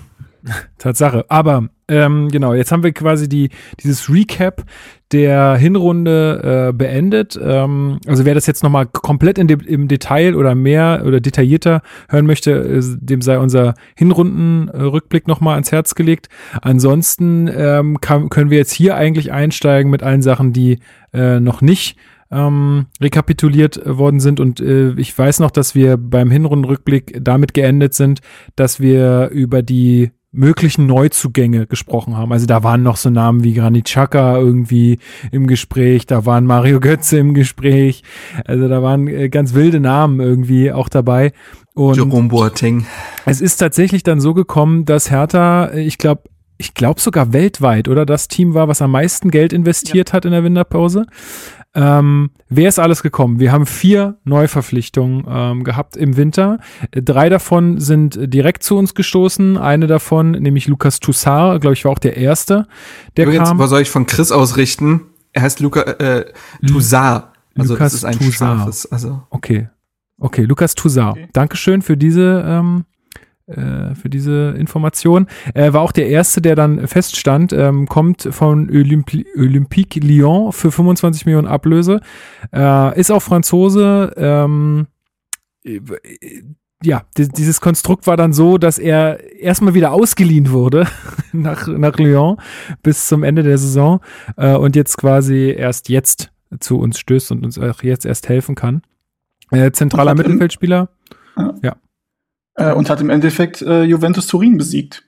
Tatsache. 0.79 1.27
Aber 1.29 1.69
ähm, 1.91 2.29
genau, 2.29 2.55
jetzt 2.55 2.71
haben 2.73 2.83
wir 2.83 2.93
quasi 2.93 3.29
die, 3.29 3.51
dieses 3.83 4.09
Recap 4.09 4.65
der 5.13 5.57
Hinrunde 5.57 6.69
äh, 6.69 6.73
beendet. 6.73 7.39
Ähm, 7.43 7.99
also 8.07 8.25
wer 8.25 8.35
das 8.35 8.47
jetzt 8.47 8.63
nochmal 8.63 8.87
komplett 8.87 9.39
dem, 9.39 9.61
im 9.61 9.89
Detail 9.89 10.37
oder 10.37 10.55
mehr 10.55 11.03
oder 11.05 11.21
detaillierter 11.21 11.83
hören 12.09 12.27
möchte, 12.27 12.53
äh, 12.53 12.81
dem 13.01 13.21
sei 13.21 13.39
unser 13.39 13.75
Hinrundenrückblick 13.97 15.27
nochmal 15.27 15.55
ans 15.55 15.73
Herz 15.73 15.95
gelegt. 15.97 16.29
Ansonsten 16.63 17.51
ähm, 17.53 18.01
kann, 18.01 18.29
können 18.29 18.51
wir 18.51 18.59
jetzt 18.59 18.73
hier 18.73 18.95
eigentlich 18.95 19.33
einsteigen 19.33 19.91
mit 19.91 20.03
allen 20.03 20.23
Sachen, 20.23 20.53
die 20.53 20.79
äh, 21.13 21.41
noch 21.41 21.61
nicht 21.61 21.97
ähm, 22.31 22.87
rekapituliert 23.01 23.81
worden 23.85 24.21
sind. 24.21 24.39
Und 24.39 24.61
äh, 24.61 24.93
ich 24.93 25.17
weiß 25.17 25.41
noch, 25.41 25.51
dass 25.51 25.75
wir 25.75 25.97
beim 25.97 26.31
Hinrundenrückblick 26.31 27.19
damit 27.21 27.55
geendet 27.55 27.95
sind, 27.95 28.21
dass 28.55 28.79
wir 28.79 29.31
über 29.31 29.63
die 29.63 30.13
möglichen 30.33 30.87
Neuzugänge 30.87 31.67
gesprochen 31.67 32.17
haben. 32.17 32.33
Also 32.33 32.47
da 32.47 32.63
waren 32.63 32.83
noch 32.83 32.97
so 32.97 33.11
Namen 33.11 33.43
wie 33.43 33.55
Granit 33.55 33.87
Xhaka 33.87 34.39
irgendwie 34.39 34.99
im 35.33 35.47
Gespräch, 35.47 36.07
da 36.07 36.25
waren 36.25 36.45
Mario 36.45 36.79
Götze 36.79 37.19
im 37.19 37.35
Gespräch, 37.35 38.05
also 38.45 38.69
da 38.69 38.83
waren 38.83 39.09
äh, 39.09 39.29
ganz 39.29 39.55
wilde 39.55 39.81
Namen 39.81 40.21
irgendwie 40.21 40.71
auch 40.73 40.89
dabei. 40.89 41.33
Und 41.75 41.97
Jerome 41.97 42.29
Boateng. 42.29 42.87
Es 43.27 43.41
ist 43.41 43.57
tatsächlich 43.57 44.03
dann 44.03 44.21
so 44.21 44.35
gekommen, 44.35 44.85
dass 44.85 45.11
Hertha, 45.11 45.67
äh, 45.67 45.81
ich 45.81 45.99
glaube, 45.99 46.23
ich 46.59 46.75
glaube 46.75 47.01
sogar 47.01 47.33
weltweit, 47.33 47.89
oder 47.89 48.05
das 48.05 48.29
Team 48.29 48.53
war, 48.55 48.69
was 48.69 48.83
am 48.83 48.91
meisten 48.91 49.31
Geld 49.31 49.53
investiert 49.53 50.11
ja. 50.11 50.13
hat 50.13 50.27
in 50.27 50.33
der 50.33 50.45
Winterpause. 50.45 51.07
Ähm, 51.75 52.31
wer 52.49 52.69
ist 52.69 52.79
alles 52.79 53.03
gekommen? 53.03 53.39
Wir 53.39 53.53
haben 53.53 53.65
vier 53.65 54.19
Neuverpflichtungen 54.25 55.25
ähm, 55.29 55.65
gehabt 55.65 55.97
im 55.97 56.17
Winter. 56.17 56.59
Drei 56.91 57.29
davon 57.29 57.79
sind 57.79 58.19
direkt 58.21 58.63
zu 58.65 58.77
uns 58.77 58.95
gestoßen. 58.95 59.57
Eine 59.57 59.87
davon, 59.87 60.33
nämlich 60.33 60.67
Lukas 60.67 60.99
Toussaint, 60.99 61.61
glaube 61.61 61.75
ich, 61.75 61.85
war 61.85 61.93
auch 61.93 61.99
der 61.99 62.17
erste, 62.17 62.67
der 63.17 63.27
Übrigens, 63.27 63.49
kam. 63.49 63.59
Was 63.59 63.71
soll 63.71 63.83
ich 63.83 63.91
von 63.91 64.07
Chris 64.07 64.33
ausrichten? 64.33 65.03
Er 65.33 65.43
heißt 65.43 65.61
Luca 65.61 65.83
äh, 65.83 66.33
Toussaint. 66.67 67.25
Also 67.57 67.75
Lukas 67.75 67.93
das 67.93 67.95
ist 67.95 68.05
ein 68.05 68.19
Toussaint. 68.19 68.61
Scharfes, 68.61 68.91
also. 68.91 69.23
Okay. 69.31 69.69
Okay, 70.19 70.43
Lukas 70.43 70.75
Toussaint. 70.75 71.13
Okay. 71.13 71.29
Dankeschön 71.33 71.83
für 71.83 71.97
diese 71.97 72.45
ähm, 72.47 72.85
äh, 73.51 73.95
für 73.95 74.09
diese 74.09 74.55
Information. 74.59 75.27
Er 75.55 75.73
war 75.73 75.83
auch 75.83 75.93
der 75.93 76.09
Erste, 76.09 76.41
der 76.41 76.57
dann 76.57 76.87
feststand, 76.87 77.53
ähm, 77.53 77.87
kommt 77.87 78.29
von 78.31 78.71
Olympi 78.71 79.27
Olympique 79.37 80.01
Lyon 80.01 80.53
für 80.53 80.71
25 80.71 81.27
Millionen 81.27 81.49
Ablöse, 81.49 82.01
äh, 82.55 82.99
ist 82.99 83.11
auch 83.11 83.23
Franzose, 83.23 84.13
ähm, 84.17 84.87
ja, 86.83 87.03
dieses 87.15 87.61
Konstrukt 87.61 88.07
war 88.07 88.17
dann 88.17 88.33
so, 88.33 88.57
dass 88.57 88.79
er 88.79 89.21
erstmal 89.39 89.75
wieder 89.75 89.93
ausgeliehen 89.93 90.51
wurde 90.51 90.87
nach, 91.33 91.67
nach 91.67 91.99
Lyon 91.99 92.39
bis 92.83 93.07
zum 93.07 93.23
Ende 93.23 93.43
der 93.43 93.59
Saison 93.59 94.01
äh, 94.37 94.57
und 94.57 94.77
jetzt 94.77 94.97
quasi 94.97 95.55
erst 95.57 95.91
jetzt 95.91 96.33
zu 96.59 96.79
uns 96.79 96.99
stößt 96.99 97.33
und 97.33 97.45
uns 97.45 97.59
auch 97.59 97.83
jetzt 97.83 98.07
erst 98.07 98.29
helfen 98.29 98.55
kann. 98.55 98.83
Äh, 99.51 99.73
zentraler 99.73 100.15
Mittelfeldspieler. 100.15 100.89
Ja. 101.37 101.55
ja. 101.63 101.77
Äh, 102.61 102.73
und 102.75 102.91
hat 102.91 103.01
im 103.01 103.11
Endeffekt 103.11 103.63
äh, 103.63 103.83
Juventus 103.85 104.27
Turin 104.27 104.59
besiegt. 104.59 105.03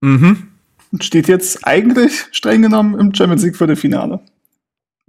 Mhm. 0.00 0.48
Und 0.92 1.04
steht 1.04 1.28
jetzt 1.28 1.66
eigentlich 1.66 2.26
streng 2.32 2.62
genommen 2.62 2.98
im 2.98 3.14
Champions 3.14 3.42
League 3.44 3.56
Viertelfinale. 3.56 4.20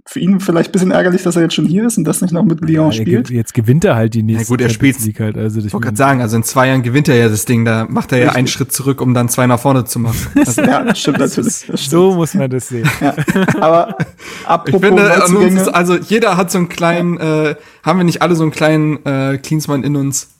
für 0.04 0.18
ihn 0.18 0.40
vielleicht 0.40 0.70
ein 0.70 0.72
bisschen 0.72 0.90
ärgerlich, 0.90 1.22
dass 1.22 1.36
er 1.36 1.42
jetzt 1.42 1.54
schon 1.54 1.64
hier 1.66 1.86
ist 1.86 1.96
und 1.96 2.02
das 2.04 2.20
nicht 2.22 2.32
noch 2.32 2.42
mit 2.42 2.60
Lyon 2.60 2.86
Ja, 2.86 2.92
spielt. 2.92 3.28
ge- 3.28 3.36
Jetzt 3.36 3.54
gewinnt 3.54 3.84
er 3.84 3.94
halt 3.94 4.14
die 4.14 4.24
nächste 4.24 4.42
Ja, 4.44 4.48
gut, 4.48 4.60
er 4.60 4.68
Champions 4.68 4.96
spielt's- 4.96 5.06
League 5.06 5.20
halt. 5.20 5.36
Also 5.38 5.56
das 5.58 5.66
Ich 5.66 5.72
wollte 5.72 5.84
gerade 5.86 5.96
sagen, 5.96 6.20
also 6.20 6.36
in 6.36 6.42
zwei 6.42 6.66
Jahren 6.68 6.82
gewinnt 6.82 7.06
er 7.08 7.14
ja 7.16 7.28
das 7.28 7.44
Ding, 7.44 7.64
da 7.64 7.86
macht 7.88 8.10
er 8.12 8.18
ja 8.18 8.32
einen 8.32 8.48
Schritt 8.48 8.72
zurück, 8.72 9.00
um 9.00 9.14
dann 9.14 9.28
zwei 9.28 9.46
nach 9.46 9.60
vorne 9.60 9.84
zu 9.84 10.00
machen. 10.00 10.16
Also, 10.36 10.60
Ja, 10.62 10.82
das 10.84 10.98
stimmt 11.00 11.18
natürlich. 11.18 11.66
Das 11.66 11.80
stimmt. 11.80 11.90
so 11.90 12.14
muss 12.14 12.34
man 12.34 12.50
das 12.50 12.66
sehen. 12.68 12.88
Ja. 13.00 13.14
Aber 13.60 13.96
ich 13.98 14.46
apropos 14.48 14.80
finde, 14.80 15.04
uns 15.06 15.18
Neuzugänge, 15.30 15.60
ist, 15.62 15.68
also 15.68 15.96
jeder 15.96 16.36
hat 16.36 16.50
so 16.50 16.58
einen 16.58 16.68
kleinen, 16.68 17.18
äh, 17.18 17.54
haben 17.84 17.98
wir 18.00 18.04
nicht 18.04 18.22
alle 18.22 18.34
so 18.34 18.42
einen 18.42 18.50
kleinen 18.52 19.04
äh, 19.06 19.38
Klinsmann 19.38 19.84
in 19.84 19.94
uns? 19.96 20.30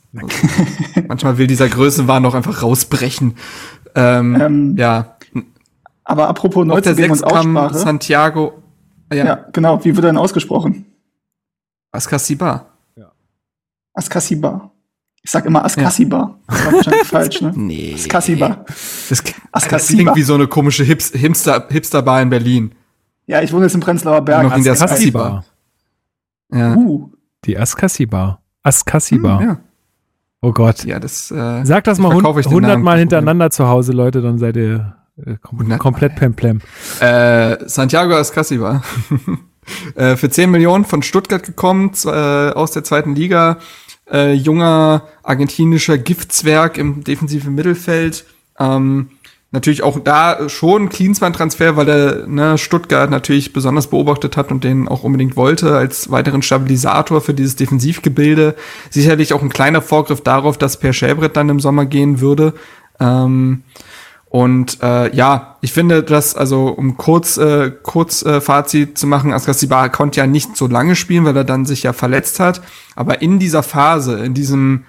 Manchmal 1.07 1.37
will 1.37 1.47
dieser 1.47 1.67
Größenwahn 1.69 2.23
doch 2.23 2.35
einfach 2.35 2.61
rausbrechen. 2.61 3.35
Ähm, 3.95 4.39
Ähm, 4.39 4.75
ja, 4.77 5.17
aber 6.03 6.27
apropos 6.27 6.67
sechs 6.83 7.21
und 7.21 7.31
kam 7.31 7.57
Aussprache. 7.57 7.77
Santiago, 7.79 8.63
ja, 9.11 9.25
ja. 9.25 9.45
genau. 9.53 9.83
Wie 9.83 9.95
wird 9.95 10.05
er 10.05 10.09
denn 10.09 10.17
ausgesprochen? 10.17 10.85
Ascasiba. 11.91 12.67
Askasiba. 13.93 14.71
Ich 15.21 15.31
sag 15.31 15.45
immer 15.45 15.63
Askasiba. 15.63 16.37
Das 16.47 16.65
war 16.65 16.73
wahrscheinlich 16.73 17.07
falsch, 17.07 17.41
ne? 17.41 17.53
Nee. 17.55 17.93
Askasiba. 17.95 18.65
Das, 19.09 19.23
das 19.69 19.87
klingt 19.87 20.15
wie 20.15 20.23
so 20.23 20.33
eine 20.33 20.47
komische 20.47 20.83
Hips 20.83 21.11
Hipster, 21.11 21.67
Hipsterbar 21.69 22.21
in 22.21 22.29
Berlin. 22.29 22.73
Ja, 23.27 23.41
ich 23.41 23.53
wohne 23.53 23.65
jetzt 23.65 23.75
im 23.75 23.79
Prenzlauer 23.81 24.21
Berg. 24.21 24.43
Noch 24.43 24.57
in 24.57 24.63
der 24.63 24.73
Askasiba. 24.73 25.45
Ja. 26.51 26.75
Uh, 26.75 27.11
Die 27.45 27.57
Askasiba. 27.57 28.41
Askasiba. 28.63 29.39
Hm, 29.39 29.47
ja. 29.47 29.59
Oh 30.43 30.51
Gott. 30.51 30.83
ja, 30.83 30.99
das 30.99 31.31
äh, 31.31 31.63
Sag 31.63 31.85
das 31.85 31.99
mal 31.99 32.13
hundertmal 32.13 32.99
hintereinander 32.99 33.49
zu 33.49 33.69
Hause, 33.69 33.93
Leute, 33.93 34.21
dann 34.21 34.39
seid 34.39 34.57
ihr 34.57 34.97
äh, 35.25 35.37
kom 35.41 35.77
komplett 35.77 36.17
plemplem. 36.17 36.59
Äh, 36.99 37.57
Santiago 37.65 38.13
Ascasiba. 38.15 38.83
äh, 39.95 40.17
für 40.17 40.29
10 40.29 40.51
Millionen 40.51 40.83
von 40.83 41.01
Stuttgart 41.01 41.43
gekommen, 41.43 41.91
äh, 42.05 42.09
aus 42.09 42.71
der 42.71 42.83
zweiten 42.83 43.15
Liga. 43.15 43.59
Äh, 44.11 44.33
junger 44.33 45.03
argentinischer 45.23 45.97
Giftzwerg 45.97 46.77
im 46.77 47.05
defensiven 47.05 47.55
Mittelfeld. 47.55 48.25
Ähm, 48.59 49.11
natürlich 49.53 49.83
auch 49.83 49.99
da 49.99 50.49
schon 50.49 50.89
Klinsmann-Transfer, 50.89 51.77
weil 51.77 51.87
er 51.87 52.27
ne, 52.27 52.57
Stuttgart 52.57 53.09
natürlich 53.09 53.53
besonders 53.53 53.87
beobachtet 53.87 54.35
hat 54.35 54.51
und 54.51 54.63
den 54.63 54.87
auch 54.87 55.03
unbedingt 55.03 55.37
wollte 55.37 55.77
als 55.77 56.09
weiteren 56.11 56.41
Stabilisator 56.41 57.21
für 57.21 57.35
dieses 57.35 57.55
Defensivgebilde. 57.55 58.55
Sicherlich 58.89 59.31
auch 59.31 59.43
ein 59.43 59.49
kleiner 59.49 59.81
Vorgriff 59.81 60.21
darauf, 60.21 60.57
dass 60.57 60.77
Per 60.77 60.91
Schäbret 60.91 61.37
dann 61.37 61.49
im 61.49 61.59
Sommer 61.59 61.85
gehen 61.85 62.19
würde. 62.19 62.53
Ähm, 62.99 63.63
und 64.25 64.81
äh, 64.81 65.15
ja, 65.15 65.57
ich 65.61 65.71
finde, 65.71 66.01
dass, 66.01 66.35
also 66.35 66.69
um 66.69 66.97
kurz, 66.97 67.37
äh, 67.37 67.71
kurz 67.83 68.23
äh, 68.23 68.41
Fazit 68.41 68.97
zu 68.97 69.05
machen, 69.05 69.31
Askasiba 69.31 69.89
konnte 69.89 70.19
ja 70.19 70.25
nicht 70.25 70.57
so 70.57 70.65
lange 70.65 70.95
spielen, 70.95 71.25
weil 71.25 71.37
er 71.37 71.43
dann 71.43 71.67
sich 71.67 71.83
ja 71.83 71.93
verletzt 71.93 72.39
hat. 72.39 72.63
Aber 72.95 73.21
in 73.21 73.37
dieser 73.37 73.61
Phase, 73.61 74.17
in 74.25 74.33
diesem 74.33 74.85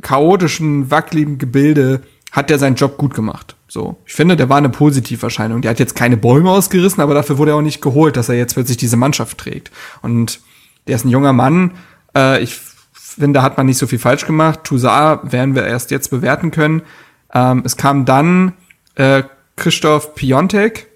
chaotischen, 0.00 0.90
wackeligen 0.90 1.38
Gebilde, 1.38 2.02
hat 2.32 2.50
er 2.50 2.58
seinen 2.58 2.76
Job 2.76 2.96
gut 2.96 3.14
gemacht. 3.14 3.54
So, 3.68 3.96
ich 4.06 4.14
finde, 4.14 4.36
der 4.36 4.48
war 4.48 4.56
eine 4.56 4.70
Positiverscheinung. 4.70 5.62
Der 5.62 5.70
hat 5.70 5.78
jetzt 5.78 5.94
keine 5.94 6.16
Bäume 6.16 6.50
ausgerissen, 6.50 7.02
aber 7.02 7.14
dafür 7.14 7.38
wurde 7.38 7.52
er 7.52 7.56
auch 7.56 7.62
nicht 7.62 7.82
geholt, 7.82 8.16
dass 8.16 8.28
er 8.28 8.34
jetzt 8.34 8.54
plötzlich 8.54 8.78
diese 8.78 8.96
Mannschaft 8.96 9.38
trägt. 9.38 9.70
Und 10.00 10.40
der 10.86 10.96
ist 10.96 11.04
ein 11.04 11.10
junger 11.10 11.34
Mann. 11.34 11.72
Äh, 12.16 12.42
ich 12.42 12.58
finde, 12.94 13.38
da 13.38 13.42
hat 13.42 13.58
man 13.58 13.66
nicht 13.66 13.78
so 13.78 13.86
viel 13.86 13.98
falsch 13.98 14.26
gemacht. 14.26 14.60
Toussaint 14.64 15.32
werden 15.32 15.54
wir 15.54 15.64
erst 15.64 15.90
jetzt 15.90 16.08
bewerten 16.08 16.50
können. 16.50 16.82
Ähm, 17.34 17.62
es 17.64 17.76
kam 17.76 18.04
dann 18.04 18.54
äh, 18.94 19.22
Christoph 19.56 20.14
Piontek. 20.14 20.88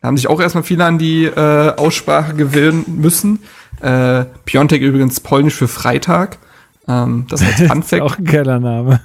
Da 0.00 0.08
haben 0.08 0.16
sich 0.16 0.28
auch 0.28 0.40
erstmal 0.40 0.64
viele 0.64 0.84
an 0.84 0.98
die 0.98 1.24
äh, 1.24 1.74
Aussprache 1.76 2.34
gewöhnen 2.34 2.84
müssen. 2.86 3.40
Äh, 3.80 4.24
Piontek 4.44 4.80
übrigens 4.80 5.20
polnisch 5.20 5.54
für 5.54 5.68
Freitag. 5.68 6.38
Ähm, 6.86 7.26
das 7.28 7.42
als 7.42 7.60
Fun 7.68 7.80
Ist 7.80 7.90
Fact, 7.90 8.02
auch 8.02 8.18
ein 8.18 8.24
geiler 8.24 8.58
Name. 8.58 9.00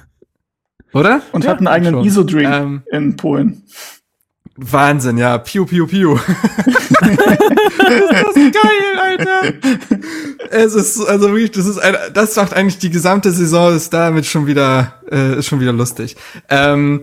Oder? 0.94 1.22
und 1.32 1.46
hat 1.46 1.58
einen 1.58 1.68
eigenen 1.68 1.94
schon. 1.94 2.04
ISO-Drink 2.04 2.48
Ähm, 2.48 2.82
in 2.90 3.16
Polen. 3.16 3.62
Wahnsinn, 4.56 5.18
ja. 5.18 5.36
Piu, 5.38 5.66
piu, 5.66 5.86
piu. 5.86 6.16
das 7.00 7.16
ist 8.36 8.54
geil, 8.54 8.98
Alter. 9.02 9.52
Es 10.50 10.74
ist, 10.74 11.00
also 11.00 11.28
wirklich, 11.30 11.50
das 11.50 11.66
ist 11.66 11.78
ein, 11.78 11.96
das 12.12 12.36
macht 12.36 12.54
eigentlich 12.54 12.78
die 12.78 12.90
gesamte 12.90 13.32
Saison, 13.32 13.74
ist 13.74 13.92
damit 13.92 14.26
schon 14.26 14.46
wieder, 14.46 15.00
äh, 15.10 15.38
ist 15.38 15.46
schon 15.46 15.58
wieder 15.58 15.72
lustig. 15.72 16.16
Ähm, 16.48 17.00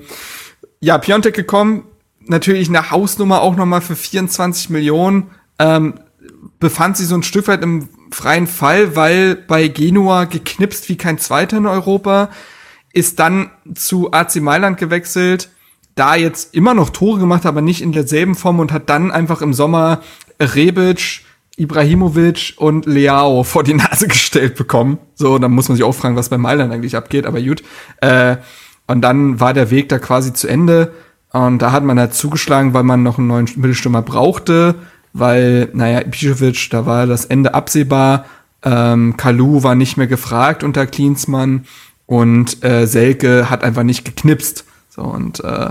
ja, 0.80 0.98
Piontek 0.98 1.36
gekommen, 1.36 1.84
natürlich 2.26 2.70
eine 2.70 2.89
Hausnummer 2.89 3.42
auch 3.42 3.58
nochmal 3.58 3.82
für 3.82 3.98
24 3.98 4.70
Millionen. 4.70 5.32
Ähm, 5.60 5.96
befand 6.60 6.96
sich 6.96 7.08
so 7.08 7.16
ein 7.16 7.24
Stück 7.24 7.48
weit 7.50 7.64
im 7.64 7.89
freien 8.12 8.48
Fall, 8.48 8.96
weil 8.96 9.36
bei 9.36 9.68
Genua 9.68 10.26
geknipst 10.26 10.88
wie 10.89 10.96
kein 10.98 11.18
Zweiter 11.18 11.58
in 11.58 11.66
Europa, 11.66 12.30
ist 12.94 13.20
dann 13.20 13.50
zu 13.74 14.12
AC 14.12 14.38
Mailand 14.38 14.78
gewechselt, 14.78 15.50
da 15.96 16.16
jetzt 16.16 16.54
immer 16.56 16.74
noch 16.74 16.89
Tore 16.89 17.20
gemacht, 17.20 17.46
aber 17.46 17.62
nicht 17.62 17.82
in 17.82 17.92
derselben 17.92 18.36
Form 18.36 18.60
und 18.60 18.72
hat 18.72 18.89
dann 18.89 19.12
einfach 19.12 19.42
im 19.42 19.54
Sommer 19.54 20.02
Rebic, 20.39 21.22
Ibrahimovic 21.58 22.54
und 22.58 22.86
Leao 22.86 23.44
vor 23.44 23.64
die 23.64 23.74
Nase 23.74 24.08
gestellt 24.10 24.56
bekommen. 24.56 24.98
So, 25.16 25.38
dann 25.38 25.52
muss 25.52 25.68
man 25.70 25.76
sich 25.76 25.84
auch 25.84 25.94
fragen, 25.94 26.16
was 26.16 26.30
bei 26.30 26.38
Mailand 26.38 26.72
eigentlich 26.72 26.96
abgeht, 26.96 27.26
aber 27.26 27.42
gut. 27.42 27.64
Äh, 27.98 28.38
und 28.88 29.02
dann 29.02 29.39
war 29.39 29.54
der 29.54 29.70
Weg 29.70 29.89
da 29.89 30.00
quasi 30.00 30.34
zu 30.34 30.48
Ende. 30.48 30.92
Und 31.32 31.62
da 31.62 31.72
hat 31.72 31.84
man 31.84 32.00
halt 32.00 32.14
zugeschlagen, 32.14 32.74
weil 32.74 32.84
man 32.84 33.04
noch 33.04 33.18
einen 33.18 33.28
neuen 33.28 33.46
Mittelstürmer 33.56 34.02
brauchte, 34.02 34.76
weil, 35.14 35.70
naja, 35.74 36.00
Ibišević, 36.00 36.70
da 36.72 36.86
war 36.86 37.06
das 37.06 37.26
Ende 37.26 37.54
absehbar. 37.54 38.26
Ähm, 38.64 39.16
Kalu 39.18 39.64
war 39.64 39.76
nicht 39.76 39.98
mehr 39.98 40.08
gefragt 40.08 40.64
unter 40.64 40.86
Klinsmann 40.86 41.66
und 42.12 42.62
äh, 42.62 42.88
Selke 42.88 43.49
hat 43.49 43.64
einfach 43.64 43.84
nicht 43.84 44.03
geknipst. 44.03 44.66
So, 44.89 45.01
und 45.01 45.41
äh, 45.45 45.70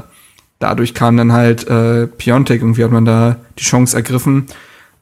dadurch 0.59 0.95
kam 0.95 1.19
dann 1.19 1.35
halt 1.35 1.69
äh, 1.69 2.07
Piontek, 2.07 2.63
irgendwie 2.63 2.83
hat 2.83 2.91
man 2.91 3.05
da 3.05 3.37
die 3.59 3.63
Chance 3.63 3.95
ergriffen. 3.95 4.47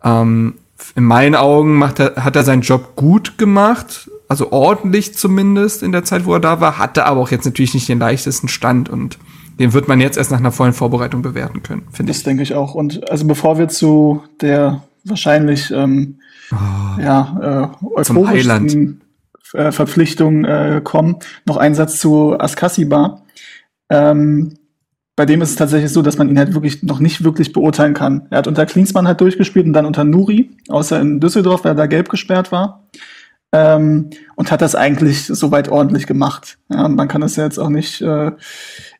Ähm, 0.03 0.55
in 0.97 1.05
meinen 1.05 1.37
Augen 1.37 1.77
macht 1.77 2.01
er, 2.01 2.25
hat 2.25 2.35
er 2.35 2.43
seinen 2.43 2.63
Job 2.63 2.97
gut 2.97 3.39
gemacht, 3.39 4.11
also 4.27 4.51
ordentlich 4.51 5.15
zumindest 5.15 5.85
in 5.85 5.93
der 5.93 6.03
Zeit, 6.03 6.27
wo 6.27 6.35
er 6.35 6.41
da 6.41 6.61
war, 6.61 6.77
hatte 6.77 7.07
aber 7.07 7.21
auch 7.21 7.31
jetzt 7.31 7.45
natürlich 7.45 7.73
nicht 7.73 7.89
den 7.89 8.01
leichtesten 8.01 8.49
Stand 8.49 8.89
und 8.89 9.17
den 9.61 9.73
wird 9.75 9.87
man 9.87 10.01
jetzt 10.01 10.19
erst 10.19 10.33
nach 10.33 10.39
einer 10.39 10.51
vollen 10.51 10.73
Vorbereitung 10.73 11.23
bewerten 11.23 11.63
können, 11.63 11.83
finde 11.93 12.11
Das 12.11 12.19
ich. 12.19 12.25
denke 12.25 12.43
ich 12.43 12.55
auch. 12.55 12.75
Und 12.75 13.09
also 13.13 13.25
bevor 13.29 13.59
wir 13.59 13.69
zu 13.69 14.25
der 14.41 14.83
wahrscheinlich 15.05 15.71
ähm, 15.71 16.19
ja, 16.51 17.71
äh, 17.71 18.03
Zum 18.03 18.19
euphorischsten 18.19 19.03
äh, 19.55 19.73
Verpflichtung 19.73 20.45
äh, 20.45 20.81
kommen, 20.83 21.17
noch 21.47 21.57
ein 21.57 21.75
Satz 21.75 21.99
zu 21.99 22.39
Askasiba. 22.39 23.23
Ähm, 23.91 24.55
bei 25.17 25.27
dem 25.27 25.43
ist 25.43 25.51
es 25.51 25.57
tatsächlich 25.57 25.93
so, 25.93 26.01
dass 26.01 26.17
man 26.17 26.29
ihn 26.29 26.39
halt 26.39 26.55
wirklich 26.55 26.85
noch 26.85 27.01
nicht 27.01 27.25
wirklich 27.25 27.53
beurteilen 27.53 27.93
kann. 27.93 28.29
Er 28.31 28.39
hat 28.39 28.47
unter 28.47 28.67
Klinsmann 28.67 29.09
halt 29.09 29.21
durchgespielt 29.21 29.67
und 29.67 29.73
dann 29.73 29.85
unter 29.85 30.05
Nuri, 30.05 30.51
außer 30.69 31.01
in 31.01 31.19
Düsseldorf, 31.19 31.65
weil 31.65 31.73
er 31.73 31.77
da 31.77 31.87
gelb 31.87 32.09
gesperrt 32.09 32.53
war. 32.53 32.85
Ähm, 33.51 34.11
und 34.37 34.53
hat 34.53 34.63
das 34.63 34.77
eigentlich 34.77 35.25
soweit 35.25 35.71
ordentlich 35.71 36.07
gemacht. 36.07 36.59
Ja, 36.69 36.87
man 36.87 37.09
kann 37.09 37.23
das 37.23 37.35
ja 37.35 37.45
jetzt 37.45 37.59
auch 37.59 37.71
nicht 37.71 38.01
äh, 38.01 38.31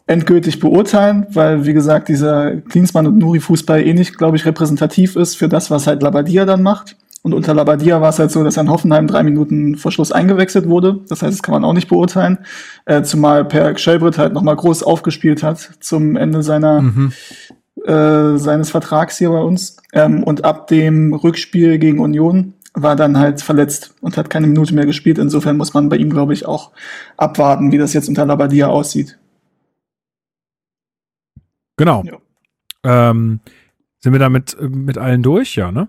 endgültig 0.09 0.59
beurteilen, 0.59 1.27
weil, 1.31 1.67
wie 1.67 1.75
gesagt, 1.75 2.09
dieser 2.09 2.57
Klinsmann 2.63 3.07
und 3.07 3.19
Nuri-Fußball 3.19 3.81
eh 3.81 3.93
nicht, 3.93 4.19
glaube 4.19 4.37
ich, 4.37 4.47
repräsentativ 4.47 5.15
ist 5.17 5.37
für 5.37 5.49
das, 5.49 5.71
was 5.71 5.87
halt 5.87 6.03
Labadia 6.03 6.47
dann 6.47 6.63
macht. 6.63 6.97
Und 7.29 7.35
unter 7.35 7.53
Labadia 7.53 8.01
war 8.01 8.09
es 8.09 8.19
halt 8.19 8.31
so, 8.31 8.43
dass 8.43 8.57
er 8.57 8.63
in 8.63 8.71
Hoffenheim 8.71 9.07
drei 9.07 9.23
Minuten 9.23 9.77
vor 9.77 9.93
Schluss 9.93 10.13
eingewechselt 10.13 10.67
wurde. 10.67 11.01
Das 11.09 11.23
heißt, 11.23 11.35
das 11.35 11.43
kann 11.43 11.53
man 11.53 11.65
auch 11.65 11.75
nicht 11.75 11.89
beurteilen. 11.89 12.39
Äh, 12.87 13.03
zumal 13.03 13.45
Per 13.45 13.77
Schellbrett 13.77 14.17
halt 14.17 14.33
nochmal 14.33 14.57
groß 14.57 14.83
aufgespielt 14.83 15.43
hat 15.43 15.59
zum 15.81 16.17
Ende 16.17 16.43
seiner, 16.43 16.81
Mhm. 16.81 17.13
äh, 17.85 18.39
seines 18.39 18.71
Vertrags 18.71 19.19
hier 19.19 19.29
bei 19.31 19.41
uns. 19.41 19.77
Ähm, 19.93 20.23
und 20.23 20.45
ab 20.45 20.69
dem 20.69 21.13
Rückspiel 21.13 21.79
gegen 21.79 21.99
Union 22.01 22.55
war 22.73 22.97
dann 22.97 23.19
halt 23.19 23.43
verletzt 23.43 23.95
und 24.01 24.17
hat 24.17 24.31
keine 24.31 24.47
Minute 24.47 24.75
mehr 24.75 24.87
gespielt. 24.87 25.19
Insofern 25.19 25.57
muss 25.59 25.75
man 25.75 25.89
bei 25.91 25.97
ihm, 25.97 26.11
glaube 26.11 26.33
ich, 26.33 26.47
auch 26.47 26.71
abwarten, 27.17 27.73
wie 27.73 27.79
das 27.79 27.93
jetzt 27.93 28.09
unter 28.09 28.25
Labadia 28.25 28.69
aussieht. 28.69 29.19
Genau. 31.77 32.03
Ja. 32.05 33.11
Ähm, 33.11 33.41
sind 34.01 34.13
wir 34.13 34.21
damit 34.21 34.57
äh, 34.61 34.69
mit 34.69 34.99
allen 34.99 35.23
durch? 35.23 35.57
Ja, 35.57 35.73
ne? 35.73 35.89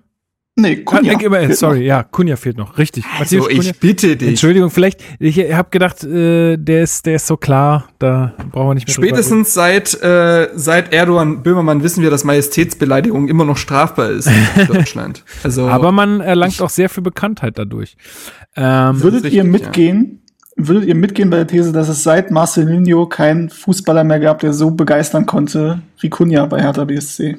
Nee, 0.62 0.78
Kunja. 0.78 1.14
Ah, 1.14 1.54
sorry, 1.54 1.80
noch. 1.80 1.86
ja, 1.86 2.04
Kunja 2.04 2.36
fehlt 2.36 2.58
noch. 2.58 2.78
Richtig. 2.78 3.06
Matthias 3.18 3.44
So, 3.44 3.50
Cunha. 3.50 3.62
ich 3.62 3.80
bitte 3.80 4.18
dich. 4.18 4.30
Entschuldigung, 4.30 4.70
vielleicht, 4.70 5.02
ich 5.20 5.38
habe 5.54 5.70
gedacht, 5.72 6.04
äh, 6.04 6.58
der, 6.58 6.84
ist, 6.84 7.06
der 7.06 7.16
ist 7.16 7.28
so 7.28 7.38
klar, 7.38 7.88
da 8.00 8.34
brauchen 8.52 8.70
wir 8.70 8.74
nicht 8.76 8.88
mehr 8.88 8.96
drüber 8.96 9.08
Spätestens 9.08 9.54
seit, 9.54 9.94
äh, 10.02 10.50
seit 10.56 10.94
Erdogan 10.94 11.44
Böhmermann 11.44 11.82
wissen 11.84 12.04
wir, 12.04 12.10
dass 12.10 12.24
Majestätsbeleidigung 12.24 13.28
immer 13.30 13.46
noch 13.46 13.58
strafbar 13.58 14.10
ist 14.10 14.28
in 14.28 14.68
Deutschland. 14.68 15.24
Also. 15.44 15.68
Aber 15.68 15.92
man 15.92 16.20
erlangt 16.22 16.62
auch 16.62 16.70
sehr 16.70 16.90
viel 16.90 17.04
Bekanntheit 17.04 17.58
dadurch. 17.58 17.96
Ähm, 18.56 19.02
Würdet 19.02 19.26
ist 19.26 19.34
ihr 19.34 19.44
richtig, 19.44 19.62
mitgehen? 19.62 20.22
Würdet 20.56 20.86
ihr 20.86 20.96
mitgehen 20.96 21.30
bei 21.30 21.38
der 21.38 21.48
These, 21.48 21.72
dass 21.72 21.88
es 21.88 22.04
seit 22.04 22.32
Marcelinho 22.32 23.06
keinen 23.06 23.50
Fußballer 23.50 24.04
mehr 24.04 24.20
gab, 24.20 24.40
der 24.40 24.52
so 24.52 24.72
begeistern 24.72 25.26
konnte 25.26 25.82
wie 26.00 26.10
Kunja 26.10 26.46
bei 26.48 26.62
Hertha 26.62 26.84
BSC? 26.84 27.38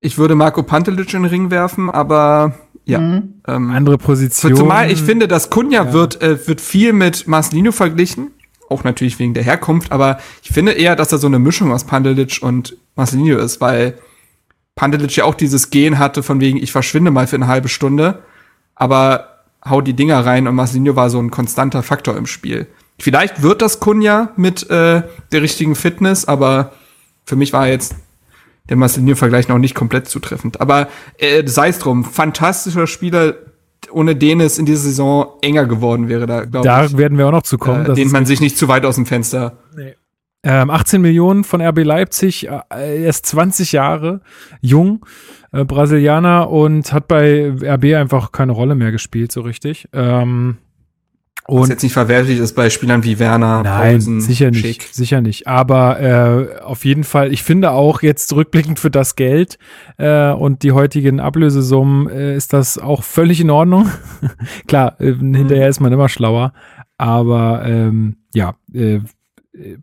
Ich 0.00 0.16
würde 0.16 0.34
Marco 0.34 0.62
Pantelic 0.62 1.12
in 1.12 1.22
den 1.22 1.30
Ring 1.30 1.50
werfen, 1.50 1.90
aber 1.90 2.54
ja. 2.84 2.98
Mhm. 2.98 3.34
Ähm, 3.46 3.70
Andere 3.70 3.98
Position. 3.98 4.56
Zumal 4.56 4.90
ich 4.90 5.02
finde, 5.02 5.28
dass 5.28 5.50
Kunja 5.50 5.92
wird, 5.92 6.22
äh, 6.22 6.46
wird 6.46 6.60
viel 6.60 6.92
mit 6.92 7.28
Marcelino 7.28 7.72
verglichen. 7.72 8.32
Auch 8.68 8.84
natürlich 8.84 9.18
wegen 9.18 9.34
der 9.34 9.42
Herkunft, 9.42 9.90
aber 9.90 10.18
ich 10.42 10.50
finde 10.50 10.72
eher, 10.72 10.94
dass 10.94 11.10
er 11.10 11.18
so 11.18 11.26
eine 11.26 11.40
Mischung 11.40 11.72
aus 11.72 11.84
Pandelic 11.84 12.38
und 12.40 12.76
Marcelino 12.94 13.38
ist, 13.38 13.60
weil 13.60 13.98
Pandelic 14.76 15.16
ja 15.16 15.24
auch 15.24 15.34
dieses 15.34 15.70
Gen 15.70 15.98
hatte, 15.98 16.22
von 16.22 16.40
wegen, 16.40 16.56
ich 16.56 16.70
verschwinde 16.70 17.10
mal 17.10 17.26
für 17.26 17.36
eine 17.36 17.48
halbe 17.48 17.68
Stunde, 17.68 18.22
aber 18.76 19.40
hau 19.68 19.80
die 19.80 19.94
Dinger 19.94 20.24
rein 20.24 20.46
und 20.46 20.54
Marcelino 20.54 20.94
war 20.94 21.10
so 21.10 21.18
ein 21.18 21.32
konstanter 21.32 21.82
Faktor 21.82 22.16
im 22.16 22.26
Spiel. 22.26 22.68
Vielleicht 23.00 23.42
wird 23.42 23.60
das 23.60 23.80
Kunja 23.80 24.30
mit 24.36 24.70
äh, 24.70 25.02
der 25.32 25.42
richtigen 25.42 25.74
Fitness, 25.74 26.26
aber 26.26 26.72
für 27.24 27.34
mich 27.34 27.52
war 27.52 27.66
jetzt 27.66 27.96
der 28.68 28.76
Marcelino-Vergleich 28.76 29.48
noch 29.48 29.58
nicht 29.58 29.74
komplett 29.74 30.08
zutreffend. 30.08 30.60
Aber 30.60 30.88
äh, 31.18 31.46
sei 31.46 31.68
es 31.68 31.78
drum, 31.78 32.04
fantastischer 32.04 32.86
Spieler, 32.86 33.34
ohne 33.90 34.14
den 34.14 34.40
es 34.40 34.58
in 34.58 34.66
dieser 34.66 34.82
Saison 34.82 35.26
enger 35.42 35.66
geworden 35.66 36.08
wäre, 36.08 36.26
da 36.26 36.44
glaube 36.44 36.66
Da 36.66 36.84
ich. 36.84 36.96
werden 36.96 37.18
wir 37.18 37.26
auch 37.26 37.32
noch 37.32 37.42
zu 37.42 37.58
kommen. 37.58 37.86
Äh, 37.86 38.00
ist- 38.00 38.12
man 38.12 38.26
sich 38.26 38.40
nicht 38.40 38.56
zu 38.58 38.68
weit 38.68 38.84
aus 38.84 38.94
dem 38.96 39.06
Fenster. 39.06 39.58
Ähm, 40.42 40.70
18 40.70 41.02
Millionen 41.02 41.44
von 41.44 41.60
RB 41.60 41.82
Leipzig, 41.82 42.48
äh, 42.48 43.02
erst 43.04 43.26
20 43.26 43.72
Jahre, 43.72 44.20
jung, 44.62 45.04
äh, 45.52 45.64
Brasilianer 45.66 46.48
und 46.48 46.92
hat 46.94 47.08
bei 47.08 47.52
RB 47.62 47.94
einfach 47.96 48.32
keine 48.32 48.52
Rolle 48.52 48.74
mehr 48.74 48.90
gespielt, 48.90 49.32
so 49.32 49.42
richtig. 49.42 49.88
Ähm, 49.92 50.56
Was 51.50 51.64
und 51.64 51.70
jetzt 51.70 51.82
nicht 51.82 51.92
verwerflich 51.92 52.38
ist 52.38 52.54
bei 52.54 52.70
Spielern 52.70 53.02
wie 53.02 53.18
Werner, 53.18 53.62
Nein, 53.62 53.92
Paulsen, 53.92 54.20
sicher 54.20 54.50
nicht, 54.50 54.60
Schick. 54.60 54.88
sicher 54.92 55.20
nicht. 55.20 55.46
Aber 55.46 56.00
äh, 56.00 56.60
auf 56.62 56.84
jeden 56.84 57.04
Fall, 57.04 57.32
ich 57.32 57.42
finde 57.42 57.72
auch 57.72 58.02
jetzt 58.02 58.32
rückblickend 58.32 58.78
für 58.78 58.90
das 58.90 59.16
Geld 59.16 59.58
äh, 59.96 60.30
und 60.30 60.62
die 60.62 60.72
heutigen 60.72 61.18
Ablösesummen 61.18 62.08
äh, 62.08 62.36
ist 62.36 62.52
das 62.52 62.78
auch 62.78 63.02
völlig 63.02 63.40
in 63.40 63.50
Ordnung. 63.50 63.90
Klar, 64.68 65.00
äh, 65.00 65.14
hinterher 65.14 65.68
ist 65.68 65.80
man 65.80 65.92
immer 65.92 66.08
schlauer, 66.08 66.52
aber 66.98 67.62
ähm, 67.66 68.16
ja, 68.32 68.54
äh, 68.72 69.00
äh, 69.52 69.78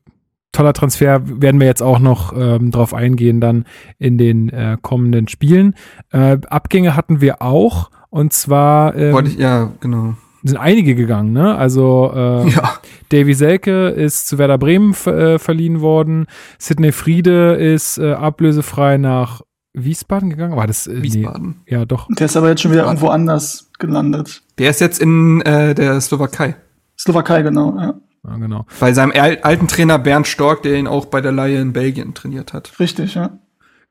toller 0.52 0.74
Transfer 0.74 1.22
werden 1.42 1.60
wir 1.60 1.68
jetzt 1.68 1.84
auch 1.84 2.00
noch 2.00 2.34
ähm, 2.36 2.72
drauf 2.72 2.94
eingehen 2.94 3.42
dann 3.42 3.66
in 4.00 4.18
den 4.18 4.50
äh, 4.50 4.78
kommenden 4.82 5.28
Spielen. 5.28 5.76
Äh, 6.12 6.38
Abgänge 6.50 6.96
hatten 6.96 7.22
wir 7.22 7.42
auch 7.42 7.92
und 8.10 8.34
zwar 8.34 8.96
ähm, 8.96 9.14
Wollte 9.14 9.30
ich, 9.30 9.38
ja, 9.38 9.72
genau. 9.80 10.16
Sind 10.48 10.58
einige 10.58 10.96
gegangen, 10.96 11.32
ne? 11.34 11.56
Also 11.56 12.12
äh, 12.16 12.50
Ja. 12.50 12.74
Davy 13.10 13.34
Selke 13.34 13.90
ist 13.90 14.28
zu 14.28 14.38
Werder 14.38 14.58
Bremen 14.58 14.94
ver- 14.94 15.18
äh, 15.36 15.40
verliehen 15.40 15.82
worden. 15.82 16.26
Sidney 16.60 16.92
Friede 16.92 17.54
ist 17.56 17.98
äh, 17.98 18.14
ablösefrei 18.14 18.98
nach 18.98 19.42
Wiesbaden 19.74 20.30
gegangen. 20.30 20.56
War 20.58 20.68
das 20.68 20.88
äh, 20.88 21.02
Wiesbaden. 21.04 21.62
Nee, 21.66 21.74
ja, 21.74 21.86
doch. 21.86 22.08
Der 22.10 22.26
ist 22.26 22.36
aber 22.36 22.50
jetzt 22.50 22.62
schon 22.62 22.72
wieder 22.72 22.82
Wiesbaden. 22.82 22.98
irgendwo 22.98 23.14
anders 23.14 23.70
gelandet. 23.80 24.42
Der 24.58 24.70
ist 24.72 24.82
jetzt 24.82 25.00
in 25.00 25.42
äh, 25.42 25.74
der 25.76 26.02
Slowakei. 26.02 26.56
Slowakei, 27.00 27.44
genau, 27.44 27.78
ja. 27.78 27.94
Ja, 28.28 28.36
genau. 28.38 28.66
Bei 28.80 28.92
seinem 28.92 29.12
al- 29.12 29.38
alten 29.44 29.68
Trainer 29.68 30.00
Bernd 30.00 30.28
Stork, 30.28 30.64
der 30.64 30.76
ihn 30.78 30.88
auch 30.88 31.06
bei 31.06 31.22
der 31.22 31.32
Laie 31.32 31.62
in 31.62 31.72
Belgien 31.74 32.14
trainiert 32.14 32.52
hat. 32.54 32.78
Richtig, 32.80 33.16
ja. 33.16 33.40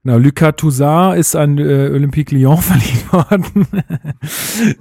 Genau, 0.07 0.19
Lucas 0.19 0.55
Toussaint 0.57 1.19
ist 1.19 1.35
an 1.35 1.59
äh, 1.59 1.91
Olympique 1.93 2.33
Lyon 2.33 2.59
verliehen 2.63 3.03
worden, 3.11 3.67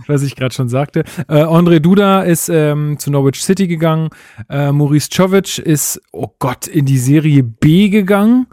was 0.05 0.21
ich 0.21 0.36
gerade 0.36 0.53
schon 0.53 0.69
sagte. 0.69 1.03
Äh, 1.28 1.41
André 1.41 1.80
Duda 1.80 2.21
ist 2.21 2.47
ähm, 2.47 2.99
zu 2.99 3.09
Norwich 3.09 3.43
City 3.43 3.65
gegangen. 3.67 4.09
Äh, 4.51 4.71
Maurice 4.71 5.09
Czovic 5.09 5.57
ist, 5.57 5.99
oh 6.11 6.28
Gott, 6.38 6.67
in 6.67 6.86
die 6.86 6.99
Serie 6.99 7.41
B 7.41 7.89
gegangen. 7.89 8.45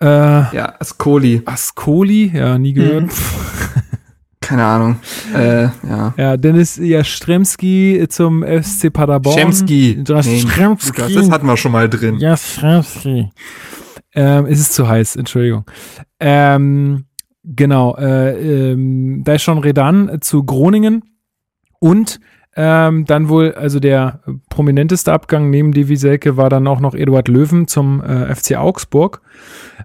Äh, 0.00 0.06
Ja, 0.06 0.74
Ascoli. 0.78 1.42
Ascoli, 1.44 2.30
ja, 2.32 2.56
nie 2.56 2.72
gehört. 2.74 3.06
Mhm. 3.06 3.10
Keine 4.40 4.64
Ahnung. 4.64 5.00
Äh, 5.34 5.62
ja. 5.64 6.14
Ja, 6.16 6.36
Dennis 6.36 6.76
Jastremski 6.80 8.06
zum 8.08 8.44
FC 8.44 8.92
Paderborn. 8.92 9.36
Schemski. 9.36 10.04
Jastremski. 10.06 11.00
Lukas, 11.00 11.14
das 11.14 11.30
hatten 11.32 11.46
wir 11.48 11.56
schon 11.56 11.72
mal 11.72 11.88
drin. 11.88 12.18
Jastremski. 12.20 13.30
Ähm, 14.16 14.46
es 14.46 14.58
ist 14.58 14.74
zu 14.74 14.88
heiß, 14.88 15.16
Entschuldigung. 15.16 15.64
Ähm, 16.18 17.04
genau, 17.44 17.96
äh, 17.96 18.72
ähm, 18.72 19.22
Daishon 19.24 19.58
Redan 19.58 20.18
zu 20.20 20.42
Groningen 20.42 21.04
und 21.78 22.18
ähm, 22.58 23.04
dann 23.04 23.28
wohl, 23.28 23.52
also 23.52 23.78
der 23.80 24.20
prominenteste 24.48 25.12
Abgang 25.12 25.50
neben 25.50 25.72
Devi 25.72 25.96
Selke 25.96 26.38
war 26.38 26.48
dann 26.48 26.66
auch 26.66 26.80
noch 26.80 26.94
Eduard 26.94 27.28
Löwen 27.28 27.68
zum 27.68 28.02
äh, 28.02 28.34
FC 28.34 28.56
Augsburg. 28.56 29.20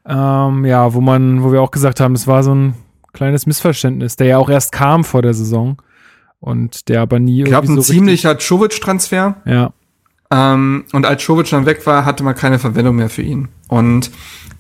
Ähm, 0.08 0.64
ja, 0.64 0.94
wo 0.94 1.02
man, 1.02 1.44
wo 1.44 1.52
wir 1.52 1.62
auch 1.62 1.72
gesagt 1.72 2.00
haben, 2.00 2.16
es 2.16 2.28
war 2.28 2.44
so 2.44 2.56
ein 2.56 2.76
kleines 3.12 3.46
Missverständnis, 3.46 4.16
der 4.16 4.28
ja 4.28 4.38
auch 4.38 4.50
erst 4.50 4.72
kam 4.72 5.04
vor 5.04 5.22
der 5.22 5.34
Saison 5.34 5.82
und 6.40 6.88
der 6.88 7.02
aber 7.02 7.20
nie 7.20 7.40
Ich 7.40 7.46
glaube, 7.46 7.66
irgendwie 7.66 7.82
ein 7.82 7.84
so 7.84 7.94
ziemlicher 7.94 8.38
Czovic-Transfer. 8.38 9.36
ja, 9.46 9.74
Ähm, 10.34 10.86
und 10.94 11.06
als 11.06 11.22
Czovic 11.22 11.50
dann 11.50 11.66
weg 11.66 11.86
war, 11.86 12.06
hatte 12.06 12.24
man 12.24 12.36
keine 12.36 12.58
Verwendung 12.58 12.96
mehr 12.96 13.10
für 13.10 13.22
ihn. 13.22 13.50
Und 13.68 14.12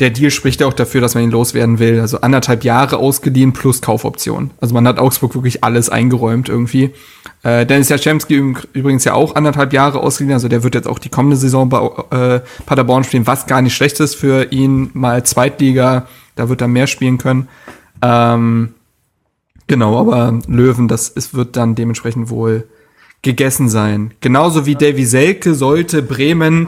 der 0.01 0.09
Deal 0.09 0.31
spricht 0.31 0.61
ja 0.61 0.67
auch 0.67 0.73
dafür, 0.73 0.99
dass 0.99 1.15
man 1.15 1.23
ihn 1.23 1.31
loswerden 1.31 1.79
will. 1.79 2.01
Also 2.01 2.21
anderthalb 2.21 2.63
Jahre 2.63 2.97
ausgeliehen 2.97 3.53
plus 3.53 3.81
Kaufoption. 3.81 4.51
Also 4.59 4.73
man 4.73 4.87
hat 4.87 4.99
Augsburg 4.99 5.35
wirklich 5.35 5.63
alles 5.63 5.89
eingeräumt 5.89 6.49
irgendwie. 6.49 6.91
Äh, 7.43 7.65
Dennis 7.65 7.89
Jaschemski 7.89 8.37
üb- 8.39 8.67
übrigens 8.73 9.05
ja 9.05 9.13
auch 9.13 9.35
anderthalb 9.35 9.73
Jahre 9.73 9.99
ausgeliehen. 9.99 10.33
Also 10.33 10.47
der 10.47 10.63
wird 10.63 10.75
jetzt 10.75 10.87
auch 10.87 10.99
die 10.99 11.09
kommende 11.09 11.37
Saison 11.37 11.69
bei 11.69 11.79
äh, 12.11 12.41
Paderborn 12.65 13.03
spielen, 13.03 13.27
was 13.27 13.45
gar 13.45 13.61
nicht 13.61 13.75
schlecht 13.75 13.99
ist 13.99 14.15
für 14.15 14.51
ihn. 14.51 14.89
Mal 14.93 15.23
Zweitliga, 15.23 16.07
da 16.35 16.49
wird 16.49 16.61
er 16.61 16.67
mehr 16.67 16.87
spielen 16.87 17.17
können. 17.17 17.47
Ähm, 18.01 18.73
genau, 19.67 19.99
aber 19.99 20.39
Löwen, 20.47 20.87
das 20.87 21.09
ist, 21.09 21.33
wird 21.35 21.55
dann 21.55 21.75
dementsprechend 21.75 22.29
wohl 22.29 22.67
gegessen 23.21 23.69
sein. 23.69 24.11
Genauso 24.21 24.65
wie 24.65 24.75
Davy 24.75 25.05
Selke 25.05 25.53
sollte 25.53 26.01
Bremen 26.01 26.67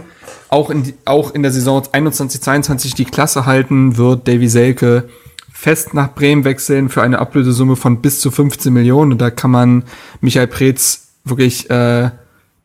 auch 0.49 0.69
in, 0.69 0.93
auch 1.05 1.33
in 1.33 1.41
der 1.41 1.51
Saison 1.51 1.81
21-22 1.81 2.95
die 2.95 3.05
Klasse 3.05 3.45
halten, 3.45 3.97
wird 3.97 4.27
Davy 4.27 4.47
Selke 4.47 5.09
fest 5.51 5.93
nach 5.93 6.13
Bremen 6.13 6.43
wechseln 6.43 6.89
für 6.89 7.01
eine 7.01 7.19
Ablösesumme 7.19 7.75
von 7.75 8.01
bis 8.01 8.19
zu 8.19 8.29
15 8.29 8.71
Millionen. 8.71 9.13
Und 9.13 9.21
da 9.21 9.31
kann 9.31 9.49
man 9.49 9.83
Michael 10.21 10.47
Preetz 10.47 11.07
wirklich 11.23 11.69
äh, 11.69 12.11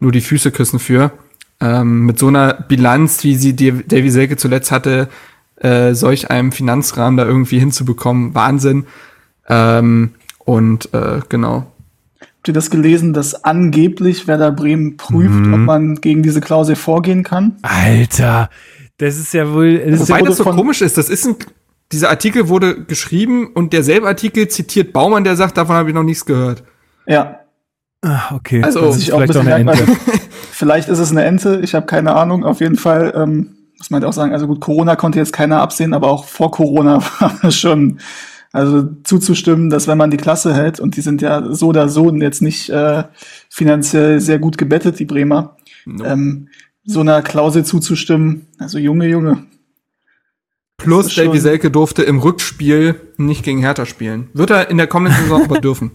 nur 0.00 0.12
die 0.12 0.20
Füße 0.20 0.50
küssen 0.50 0.78
für. 0.78 1.12
Ähm, 1.60 2.06
mit 2.06 2.18
so 2.18 2.26
einer 2.28 2.52
Bilanz, 2.54 3.24
wie 3.24 3.36
sie 3.36 3.54
Davy 3.54 4.10
Selke 4.10 4.36
zuletzt 4.36 4.70
hatte, 4.70 5.08
äh, 5.56 5.94
solch 5.94 6.30
einem 6.30 6.52
Finanzrahmen 6.52 7.16
da 7.16 7.24
irgendwie 7.24 7.58
hinzubekommen, 7.58 8.34
Wahnsinn. 8.34 8.86
Ähm, 9.48 10.14
und 10.44 10.92
äh, 10.92 11.20
genau, 11.28 11.70
Habt 12.48 12.54
ihr 12.56 12.60
das 12.60 12.70
gelesen, 12.70 13.12
dass 13.12 13.44
angeblich 13.44 14.26
Werder 14.26 14.50
Bremen 14.52 14.96
prüft, 14.96 15.28
Mhm. 15.34 15.52
ob 15.52 15.60
man 15.60 15.96
gegen 15.96 16.22
diese 16.22 16.40
Klausel 16.40 16.76
vorgehen 16.76 17.22
kann? 17.22 17.56
Alter, 17.60 18.48
das 18.96 19.18
ist 19.18 19.34
ja 19.34 19.52
wohl, 19.52 19.76
das 19.80 20.00
ist 20.00 20.08
ja 20.08 20.14
Wobei 20.16 20.26
das 20.26 20.38
so 20.38 20.44
von- 20.44 20.56
komisch 20.56 20.80
ist, 20.80 20.96
das 20.96 21.10
ist 21.10 21.26
ein, 21.26 21.36
dieser 21.92 22.08
Artikel 22.08 22.48
wurde 22.48 22.84
geschrieben 22.84 23.48
und 23.52 23.74
derselbe 23.74 24.06
Artikel 24.08 24.48
zitiert 24.48 24.94
Baumann, 24.94 25.24
der 25.24 25.36
sagt, 25.36 25.58
davon 25.58 25.76
habe 25.76 25.90
ich 25.90 25.94
noch 25.94 26.02
nichts 26.04 26.24
gehört. 26.24 26.62
Ja, 27.06 27.40
Ah, 28.00 28.34
okay. 28.34 28.62
Also, 28.62 28.80
das 28.80 28.96
ist 28.96 29.02
ich 29.02 29.12
auch 29.12 29.20
ein 29.20 29.28
vielleicht 29.28 29.40
auch 29.40 29.44
bisschen 29.44 29.68
eine 29.68 29.80
Ente. 29.82 29.96
Vielleicht 30.52 30.88
ist 30.88 31.00
es 31.00 31.10
eine 31.10 31.24
Ente, 31.24 31.60
ich 31.62 31.74
habe 31.74 31.84
keine 31.84 32.14
Ahnung. 32.14 32.44
Auf 32.44 32.60
jeden 32.60 32.76
Fall 32.76 33.12
ähm, 33.14 33.56
muss 33.76 33.90
man 33.90 34.00
halt 34.00 34.08
auch 34.08 34.14
sagen, 34.14 34.32
also 34.32 34.46
gut, 34.46 34.60
Corona 34.60 34.94
konnte 34.96 35.18
jetzt 35.18 35.32
keiner 35.34 35.60
absehen, 35.60 35.92
aber 35.92 36.06
auch 36.08 36.24
vor 36.24 36.50
Corona 36.52 37.02
war 37.20 37.34
es 37.42 37.58
schon, 37.58 37.98
also 38.52 38.88
zuzustimmen, 39.04 39.70
dass 39.70 39.86
wenn 39.86 39.98
man 39.98 40.10
die 40.10 40.16
Klasse 40.16 40.54
hält, 40.54 40.80
und 40.80 40.96
die 40.96 41.00
sind 41.00 41.22
ja 41.22 41.52
so 41.52 41.68
oder 41.68 41.88
so 41.88 42.12
jetzt 42.14 42.42
nicht 42.42 42.70
äh, 42.70 43.04
finanziell 43.50 44.20
sehr 44.20 44.38
gut 44.38 44.58
gebettet, 44.58 44.98
die 44.98 45.04
Bremer, 45.04 45.56
ähm, 45.86 46.48
so 46.84 47.00
einer 47.00 47.22
Klausel 47.22 47.64
zuzustimmen, 47.64 48.46
also 48.58 48.78
Junge, 48.78 49.08
Junge. 49.08 49.44
Plus 50.78 51.14
Davy 51.14 51.38
Selke 51.38 51.70
durfte 51.70 52.02
im 52.04 52.18
Rückspiel 52.18 52.94
nicht 53.18 53.44
gegen 53.44 53.58
Hertha 53.60 53.84
spielen. 53.84 54.28
Wird 54.32 54.50
er 54.50 54.70
in 54.70 54.76
der 54.76 54.86
kommenden 54.86 55.20
Saison 55.20 55.44
aber 55.44 55.60
dürfen. 55.60 55.90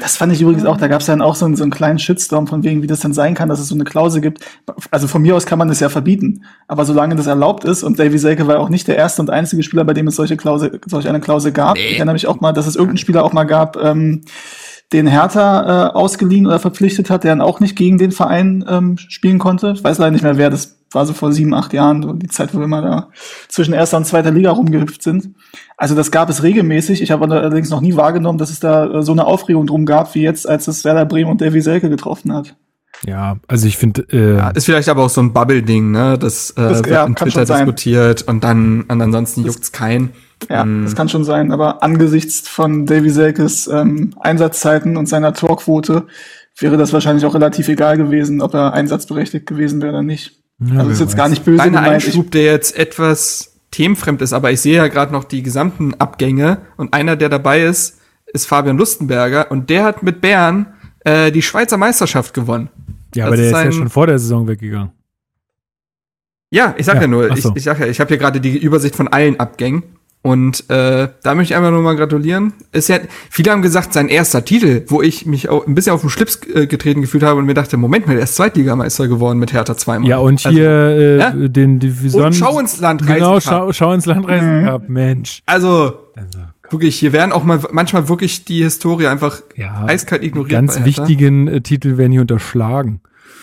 Das 0.00 0.16
fand 0.16 0.32
ich 0.32 0.40
übrigens 0.40 0.64
auch, 0.64 0.76
da 0.76 0.86
gab 0.86 1.00
es 1.00 1.06
dann 1.06 1.20
auch 1.20 1.34
so 1.34 1.44
einen, 1.44 1.56
so 1.56 1.64
einen 1.64 1.72
kleinen 1.72 1.98
Shitstorm 1.98 2.46
von 2.46 2.62
wegen, 2.62 2.82
wie 2.82 2.86
das 2.86 3.00
denn 3.00 3.12
sein 3.12 3.34
kann, 3.34 3.48
dass 3.48 3.58
es 3.58 3.68
so 3.68 3.74
eine 3.74 3.84
Klausel 3.84 4.20
gibt. 4.20 4.44
Also 4.90 5.08
von 5.08 5.20
mir 5.20 5.34
aus 5.34 5.44
kann 5.44 5.58
man 5.58 5.68
das 5.68 5.80
ja 5.80 5.88
verbieten. 5.88 6.44
Aber 6.68 6.84
solange 6.84 7.16
das 7.16 7.26
erlaubt 7.26 7.64
ist, 7.64 7.82
und 7.82 7.98
Davy 7.98 8.18
Selke 8.18 8.46
war 8.46 8.60
auch 8.60 8.68
nicht 8.68 8.86
der 8.86 8.96
erste 8.96 9.20
und 9.20 9.30
einzige 9.30 9.62
Spieler, 9.62 9.84
bei 9.84 9.92
dem 9.92 10.06
es 10.06 10.16
solche 10.16 10.36
Klausel, 10.36 10.80
solch 10.86 11.08
eine 11.08 11.20
Klausel 11.20 11.50
gab. 11.50 11.74
Nee. 11.74 11.88
Ich 11.88 11.96
erinnere 11.96 12.14
mich 12.14 12.28
auch 12.28 12.40
mal, 12.40 12.52
dass 12.52 12.66
es 12.66 12.76
irgendeinen 12.76 12.98
Spieler 12.98 13.24
auch 13.24 13.32
mal 13.32 13.44
gab, 13.44 13.76
ähm, 13.76 14.22
den 14.92 15.06
Hertha 15.06 15.88
äh, 15.88 15.90
ausgeliehen 15.90 16.46
oder 16.46 16.58
verpflichtet 16.58 17.10
hat, 17.10 17.24
der 17.24 17.32
dann 17.32 17.42
auch 17.42 17.60
nicht 17.60 17.76
gegen 17.76 17.98
den 17.98 18.12
Verein 18.12 18.64
ähm, 18.68 18.96
spielen 18.96 19.38
konnte. 19.38 19.72
Ich 19.74 19.84
weiß 19.84 19.98
leider 19.98 20.12
nicht 20.12 20.22
mehr, 20.22 20.38
wer 20.38 20.48
das 20.48 20.78
war, 20.92 21.04
so 21.04 21.12
vor 21.12 21.32
sieben, 21.32 21.52
acht 21.52 21.72
Jahren, 21.72 22.02
so 22.02 22.12
die 22.14 22.28
Zeit, 22.28 22.54
wo 22.54 22.60
wir 22.60 22.66
mal 22.66 22.82
da 22.82 23.10
zwischen 23.48 23.74
erster 23.74 23.98
und 23.98 24.06
zweiter 24.06 24.30
Liga 24.30 24.50
rumgehüpft 24.50 25.02
sind. 25.02 25.34
Also 25.80 25.94
das 25.94 26.10
gab 26.10 26.28
es 26.28 26.42
regelmäßig. 26.42 27.00
Ich 27.00 27.10
habe 27.12 27.24
allerdings 27.24 27.70
noch 27.70 27.80
nie 27.80 27.94
wahrgenommen, 27.96 28.36
dass 28.38 28.50
es 28.50 28.58
da 28.60 28.86
äh, 28.98 29.02
so 29.02 29.12
eine 29.12 29.26
Aufregung 29.26 29.66
drum 29.66 29.86
gab, 29.86 30.14
wie 30.14 30.22
jetzt, 30.22 30.48
als 30.48 30.66
es 30.68 30.84
Werder 30.84 31.06
Bremen 31.06 31.30
und 31.30 31.40
Davy 31.40 31.60
Selke 31.62 31.88
getroffen 31.88 32.34
hat. 32.34 32.56
Ja, 33.06 33.36
also 33.46 33.68
ich 33.68 33.76
finde, 33.76 34.02
äh, 34.10 34.36
Ja, 34.38 34.48
ist 34.50 34.64
vielleicht 34.64 34.88
aber 34.88 35.04
auch 35.04 35.08
so 35.10 35.20
ein 35.20 35.32
Bubble-Ding, 35.32 35.92
ne? 35.92 36.18
Das, 36.18 36.50
äh, 36.50 36.54
Das- 36.56 36.78
wird 36.78 36.88
ja, 36.88 37.04
in 37.04 37.14
Twitter 37.14 37.44
diskutiert 37.44 38.22
und 38.22 38.42
dann 38.42 38.82
und 38.88 39.00
ansonsten 39.00 39.44
juckt's 39.44 39.70
keinen. 39.70 40.10
Ja, 40.50 40.62
Hm. 40.64 40.82
das 40.84 40.96
kann 40.96 41.08
schon 41.08 41.22
sein, 41.22 41.52
aber 41.52 41.82
angesichts 41.84 42.48
von 42.48 42.84
Davy 42.86 43.10
Selkes 43.10 43.68
ähm, 43.72 44.14
Einsatzzeiten 44.20 44.96
und 44.96 45.08
seiner 45.08 45.32
Torquote 45.32 46.06
wäre 46.58 46.76
das 46.76 46.92
wahrscheinlich 46.92 47.24
auch 47.24 47.34
relativ 47.34 47.68
egal 47.68 47.96
gewesen, 47.98 48.40
ob 48.42 48.52
er 48.54 48.72
einsatzberechtigt 48.72 49.46
gewesen 49.46 49.80
wäre 49.80 49.92
oder 49.92 50.02
nicht. 50.02 50.40
Ja, 50.60 50.78
also 50.80 50.90
ist 50.90 50.98
jetzt 50.98 51.10
weiß. 51.10 51.16
gar 51.16 51.28
nicht 51.28 51.44
böse 51.44 51.62
gemeint. 51.62 52.02
Ich, 52.02 52.08
Einschub, 52.08 52.32
der 52.32 52.42
jetzt 52.44 52.76
etwas 52.76 53.57
themenfremd 53.70 54.22
ist, 54.22 54.32
aber 54.32 54.50
ich 54.50 54.60
sehe 54.60 54.76
ja 54.76 54.88
gerade 54.88 55.12
noch 55.12 55.24
die 55.24 55.42
gesamten 55.42 55.94
Abgänge 55.94 56.58
und 56.76 56.94
einer, 56.94 57.16
der 57.16 57.28
dabei 57.28 57.62
ist, 57.62 58.00
ist 58.26 58.46
Fabian 58.46 58.78
Lustenberger 58.78 59.50
und 59.50 59.70
der 59.70 59.84
hat 59.84 60.02
mit 60.02 60.20
Bern 60.20 60.74
äh, 61.00 61.30
die 61.30 61.42
Schweizer 61.42 61.76
Meisterschaft 61.76 62.34
gewonnen. 62.34 62.68
Ja, 63.14 63.24
Das 63.24 63.26
aber 63.26 63.36
der 63.36 63.46
ist 63.46 63.52
ist 63.56 63.64
ja 63.64 63.72
schon 63.72 63.88
vor 63.90 64.06
der 64.06 64.18
Saison 64.18 64.48
weggegangen. 64.48 64.90
Ja, 66.50 66.74
ich 66.78 66.86
sag 66.86 66.96
ja, 66.96 67.02
Ja, 67.02 67.06
nur, 67.08 67.28
ach 67.30 67.36
ich, 67.36 67.42
so. 67.42 67.52
ich 67.54 67.62
sag 67.62 67.78
ja, 67.78 67.86
ich 67.86 68.00
habe 68.00 68.08
hier 68.08 68.18
gerade 68.18 68.40
die 68.40 68.56
Übersicht 68.56 68.96
von 68.96 69.08
allen 69.08 69.38
Abgängen 69.38 69.82
und 70.22 70.68
äh, 70.68 71.08
da 71.22 71.34
möchte 71.34 71.52
ich 71.52 71.56
einfach 71.56 71.70
nur 71.70 71.80
mal 71.82 71.94
gratulieren. 71.96 72.52
Ist 72.72 72.88
ja, 72.88 72.98
viele 73.30 73.50
haben 73.52 73.62
gesagt, 73.62 73.92
sein 73.92 74.08
erster 74.08 74.44
Titel, 74.44 74.82
wo 74.88 75.00
ich 75.00 75.26
mich 75.26 75.48
auch 75.48 75.66
ein 75.66 75.74
bisschen 75.74 75.92
auf 75.92 76.00
den 76.02 76.10
Schlips 76.10 76.40
äh, 76.54 76.66
getreten 76.66 77.00
gefühlt 77.00 77.22
habe 77.22 77.38
und 77.38 77.46
mir 77.46 77.54
dachte, 77.54 77.76
Moment 77.76 78.06
mal, 78.06 78.14
der 78.14 78.24
ist 78.24 78.34
Zweitligameister 78.34 79.06
geworden 79.08 79.38
mit 79.38 79.52
Hertha 79.52 79.76
zweimal. 79.76 80.08
Ja, 80.08 80.18
und 80.18 80.44
Also- 80.44 80.50
hier 80.50 80.68
äh, 80.70 81.18
ja? 81.18 81.30
den 81.30 81.78
Division. 81.78 82.24
Und 82.26 82.34
Schau 82.34 82.58
ins 82.58 82.80
Land 82.80 83.06
Genau, 83.06 83.34
Reisen 83.34 83.48
Cup. 83.50 83.58
schau, 83.58 83.72
schau 83.72 83.92
ins 83.92 84.06
Land 84.06 84.28
reisen. 84.28 84.64
Cup, 84.64 84.88
Mensch. 84.88 85.42
Also, 85.46 85.94
Also, 86.16 86.38
wirklich, 86.70 86.96
hier 86.98 87.12
werden 87.12 87.32
auch 87.32 87.44
mal 87.44 87.60
manchmal 87.70 88.08
wirklich 88.08 88.44
die 88.44 88.62
Historie 88.64 89.06
einfach 89.06 89.40
ja, 89.56 89.84
eiskalt 89.86 90.22
ignoriert. 90.24 90.50
ganz 90.50 90.84
wichtigen 90.84 91.46
äh, 91.48 91.60
Titel 91.60 91.96
werden 91.96 92.12
hier 92.12 92.22
unterschlagen. 92.22 93.00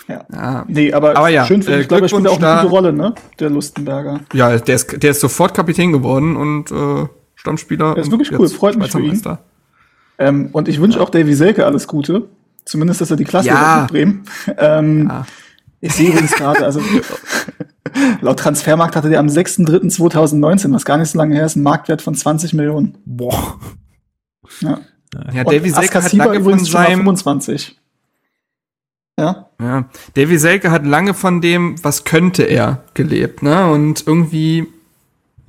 Ja, 0.08 0.64
nee, 0.68 0.92
aber, 0.92 1.16
Aber 1.16 1.28
ja, 1.28 1.44
schön 1.46 1.62
für 1.62 1.72
äh, 1.72 1.80
ich 1.80 1.88
glaube, 1.88 2.04
er 2.04 2.08
spielt 2.08 2.28
auch 2.28 2.40
eine 2.40 2.62
gute. 2.62 2.70
Rolle, 2.70 2.92
ne? 2.92 3.14
Der 3.40 3.50
Lustenberger. 3.50 4.20
ja 4.32 4.56
der, 4.56 4.74
ist, 4.74 5.02
der 5.02 5.10
ist 5.10 5.20
sofort 5.20 5.54
Kapitän 5.54 5.92
geworden 5.92 6.36
und 6.36 6.70
äh, 6.70 7.08
Stammspieler. 7.34 7.94
Der 7.94 8.04
ist 8.04 8.10
wirklich 8.10 8.32
cool, 8.38 8.48
freut 8.48 8.76
mich 8.76 8.90
für 8.92 9.00
ihn. 9.00 9.20
Ähm, 10.18 10.48
und 10.52 10.68
ich 10.68 10.80
wünsche 10.80 11.00
auch 11.00 11.10
Davy 11.10 11.34
Selke 11.34 11.66
alles 11.66 11.86
Gute. 11.86 12.28
Zumindest, 12.64 13.00
dass 13.00 13.10
er 13.10 13.16
die 13.16 13.24
Klasse 13.24 13.48
Ja. 13.48 13.54
ja. 13.54 13.80
mit 13.82 13.90
Bremen. 13.90 14.24
Ähm, 14.58 15.08
Ja. 15.08 15.26
Ich 15.80 15.92
sehe 15.92 16.08
übrigens 16.08 16.32
gerade, 16.32 16.64
also 16.64 16.80
laut 18.20 18.38
Transfermarkt 18.38 18.96
hatte 18.96 19.10
der 19.10 19.20
am 19.20 19.26
6.3.2019, 19.26 20.72
was 20.72 20.84
gar 20.84 20.96
nicht 20.96 21.10
so 21.10 21.18
lange 21.18 21.34
her 21.34 21.44
ist, 21.44 21.54
einen 21.54 21.64
Marktwert 21.64 22.02
von 22.02 22.14
20 22.14 22.54
Millionen. 22.54 22.96
Boah. 23.04 23.58
Ja. 24.60 24.80
Ja, 25.32 25.44
Davy 25.44 25.70
Selke 25.70 26.02
hat 26.02 26.12
lange 26.12 26.32
von 26.34 26.42
übrigens 26.42 26.68
schon 26.68 26.80
mal 26.80 26.86
seinem 26.88 26.98
25. 27.00 27.78
Ja, 29.18 29.48
Ja, 29.60 29.88
Davy 30.14 30.38
Selke 30.38 30.70
hat 30.70 30.84
lange 30.84 31.14
von 31.14 31.40
dem, 31.40 31.82
was 31.82 32.04
könnte 32.04 32.42
er, 32.42 32.84
gelebt, 32.94 33.42
ne? 33.42 33.70
Und 33.70 34.06
irgendwie 34.06 34.66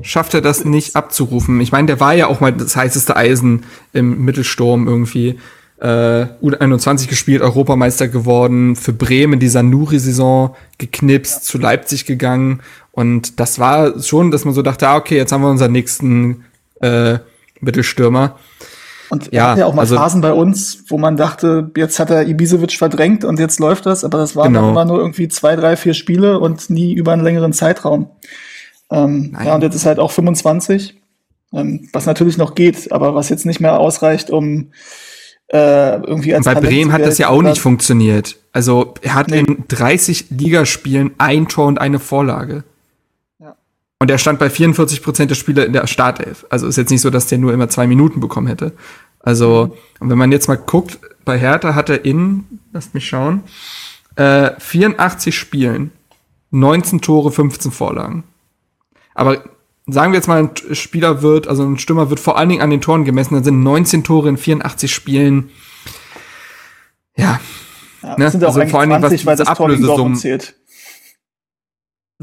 schafft 0.02 0.34
er 0.34 0.42
das 0.42 0.64
nicht 0.64 0.96
abzurufen. 0.96 1.60
Ich 1.60 1.72
meine, 1.72 1.88
der 1.88 2.00
war 2.00 2.14
ja 2.14 2.28
auch 2.28 2.40
mal 2.40 2.54
das 2.54 2.76
heißeste 2.76 3.16
Eisen 3.16 3.66
im 3.94 4.24
Mittelsturm 4.24 4.88
irgendwie. 4.88 5.40
Äh, 5.80 6.28
U21 6.42 7.08
gespielt, 7.08 7.42
Europameister 7.42 8.08
geworden, 8.08 8.76
für 8.76 8.94
Bremen 8.94 9.40
die 9.40 9.48
Sanuri-Saison 9.48 10.56
geknipst, 10.78 11.46
zu 11.46 11.58
Leipzig 11.60 12.06
gegangen. 12.06 12.62
Und 12.92 13.40
das 13.40 13.60
war 13.60 14.02
schon, 14.02 14.32
dass 14.32 14.46
man 14.46 14.56
so 14.56 14.64
dachte, 14.64 14.88
ah, 14.88 14.96
okay, 14.96 15.18
jetzt 15.18 15.32
haben 15.32 15.42
wir 15.42 15.52
unseren 15.52 15.72
nächsten 15.72 16.46
äh, 16.82 17.20
Mittelstürmer. 17.60 18.40
Und 19.10 19.32
Ja, 19.34 19.44
er 19.46 19.50
hatte 19.52 19.60
ja 19.62 19.66
auch 19.68 19.74
mal 19.74 19.82
also- 19.82 19.96
Phasen 19.96 20.22
bei 20.22 20.34
uns, 20.34 20.84
wo 20.90 20.98
man 20.98 21.18
dachte, 21.18 21.72
jetzt 21.76 22.00
hat 22.00 22.10
er 22.10 22.28
Ibisevic 22.28 22.74
verdrängt 22.74 23.24
und 23.26 23.40
jetzt 23.40 23.60
läuft 23.60 23.86
das, 23.86 24.04
aber 24.04 24.18
das 24.18 24.36
waren 24.36 24.54
Genau. 24.54 24.62
dann 24.62 24.70
immer 24.72 24.86
nur 24.86 25.00
irgendwie 25.00 25.28
zwei, 25.28 25.56
drei, 25.56 25.76
vier 25.78 25.94
Spiele 25.94 26.40
und 26.40 26.70
nie 26.70 26.94
über 26.94 27.14
einen 27.14 27.24
längeren 27.24 27.54
Zeitraum. 27.54 28.10
Ähm, 28.92 29.36
ja, 29.44 29.56
und 29.56 29.64
jetzt 29.64 29.76
ist 29.76 29.86
halt 29.86 30.00
auch 30.00 30.12
25, 30.12 30.96
ähm, 31.54 31.88
was 31.94 32.06
natürlich 32.06 32.38
noch 32.38 32.56
geht, 32.56 32.92
aber 32.92 33.16
was 33.16 33.30
jetzt 33.30 33.46
nicht 33.46 33.60
mehr 33.60 33.80
ausreicht, 33.80 34.30
um 34.30 34.72
äh, 35.50 36.02
irgendwie 36.02 36.36
als 36.36 36.44
bei 36.46 36.56
Talent 36.56 36.70
Bremen 36.70 36.92
hat 36.92 37.02
das 37.06 37.18
ja 37.18 37.30
auch 37.30 37.42
nicht 37.42 37.60
funktioniert. 37.60 38.36
Also 38.52 38.96
er 39.02 39.14
hat 39.16 39.30
Nee. 39.30 39.40
in 39.40 39.64
30 39.70 40.26
Ligaspielen 40.30 41.12
ein 41.20 41.48
Tor 41.48 41.68
und 41.68 41.80
eine 41.80 42.00
Vorlage. 42.00 42.66
Und 44.00 44.12
er 44.12 44.18
stand 44.18 44.40
bei 44.40 44.50
44 44.50 45.02
Prozent 45.02 45.32
der 45.32 45.36
Spieler 45.36 45.66
in 45.66 45.74
der 45.74 45.88
Startelf. 45.88 46.46
Also 46.50 46.68
ist 46.68 46.78
jetzt 46.78 46.92
nicht 46.92 47.02
so, 47.02 47.10
dass 47.10 47.28
der 47.28 47.40
nur 47.40 47.54
immer 47.54 47.68
zwei 47.70 47.88
Minuten 47.88 48.20
bekommen 48.20 48.48
hätte. 48.48 48.74
Also, 49.20 49.76
und 50.00 50.10
wenn 50.10 50.18
man 50.18 50.32
jetzt 50.32 50.48
mal 50.48 50.56
guckt, 50.56 51.00
bei 51.26 51.38
Hertha 51.40 51.74
hat 51.74 51.90
er 51.90 52.06
in, 52.06 52.46
lasst 52.72 52.94
mich 52.94 53.08
schauen, 53.08 53.44
äh, 54.16 54.52
84 54.60 55.36
Spielen, 55.36 55.92
19 56.52 57.02
Tore, 57.02 57.32
15 57.32 57.72
Vorlagen. 57.72 58.24
Aber 59.16 59.44
sagen 59.88 60.12
wir 60.12 60.18
jetzt 60.18 60.28
mal, 60.28 60.44
ein 60.44 60.76
Spieler 60.76 61.24
wird, 61.24 61.48
also 61.48 61.64
ein 61.64 61.80
Stürmer 61.80 62.10
wird 62.10 62.20
vor 62.20 62.38
allen 62.38 62.50
Dingen 62.50 62.62
an 62.62 62.70
den 62.70 62.82
Toren 62.82 63.04
gemessen, 63.04 63.34
dann 63.34 63.44
sind 63.44 63.64
19 63.64 64.04
Tore 64.04 64.30
in 64.30 64.38
84 64.38 64.94
Spielen. 64.94 65.50
Ja, 67.16 67.40
Ja, 68.04 68.10
Ne? 68.18 68.26
das 68.26 68.32
sind 68.34 68.42
ja 68.42 68.48
auch 68.48 68.56
Also 68.56 68.70
vor 68.70 68.80
allen 68.80 68.90
Dingen, 68.92 69.02
was 69.02 69.10
20, 69.10 69.26
weil 69.26 69.36
diese 69.36 69.50
Ablösesummen-. 69.50 70.48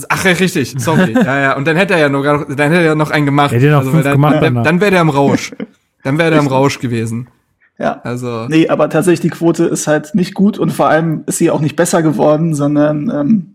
Ach 0.08 0.24
ja, 0.24 0.32
richtig, 0.32 0.74
sorry. 0.78 1.12
ja, 1.14 1.40
ja. 1.40 1.56
Und 1.56 1.66
dann 1.66 1.76
hätte 1.76 1.94
er 1.94 2.00
ja 2.00 2.08
noch, 2.08 2.22
dann 2.22 2.46
hätte 2.48 2.74
er 2.74 2.82
ja 2.82 2.94
noch 2.94 3.10
einen 3.10 3.26
gemacht. 3.26 3.52
Er 3.52 3.60
hätte 3.60 3.70
noch 3.70 3.78
also, 3.78 3.90
fünf 3.92 4.04
gemacht 4.04 4.34
dann, 4.34 4.42
danach. 4.42 4.62
dann, 4.62 4.64
dann 4.64 4.80
wäre 4.80 4.90
der 4.90 5.00
im 5.00 5.10
Rausch. 5.10 5.52
Dann 6.02 6.18
wäre 6.18 6.30
der 6.30 6.40
im 6.40 6.48
Rausch 6.48 6.80
gewesen. 6.80 7.28
Ja. 7.78 8.00
Also, 8.02 8.46
Nee, 8.48 8.68
aber 8.68 8.88
tatsächlich 8.88 9.20
die 9.20 9.36
Quote 9.36 9.64
ist 9.64 9.86
halt 9.86 10.14
nicht 10.14 10.34
gut 10.34 10.58
und 10.58 10.70
vor 10.70 10.88
allem 10.88 11.24
ist 11.26 11.38
sie 11.38 11.50
auch 11.50 11.60
nicht 11.60 11.76
besser 11.76 12.02
geworden, 12.02 12.54
sondern 12.54 13.10
ähm, 13.10 13.54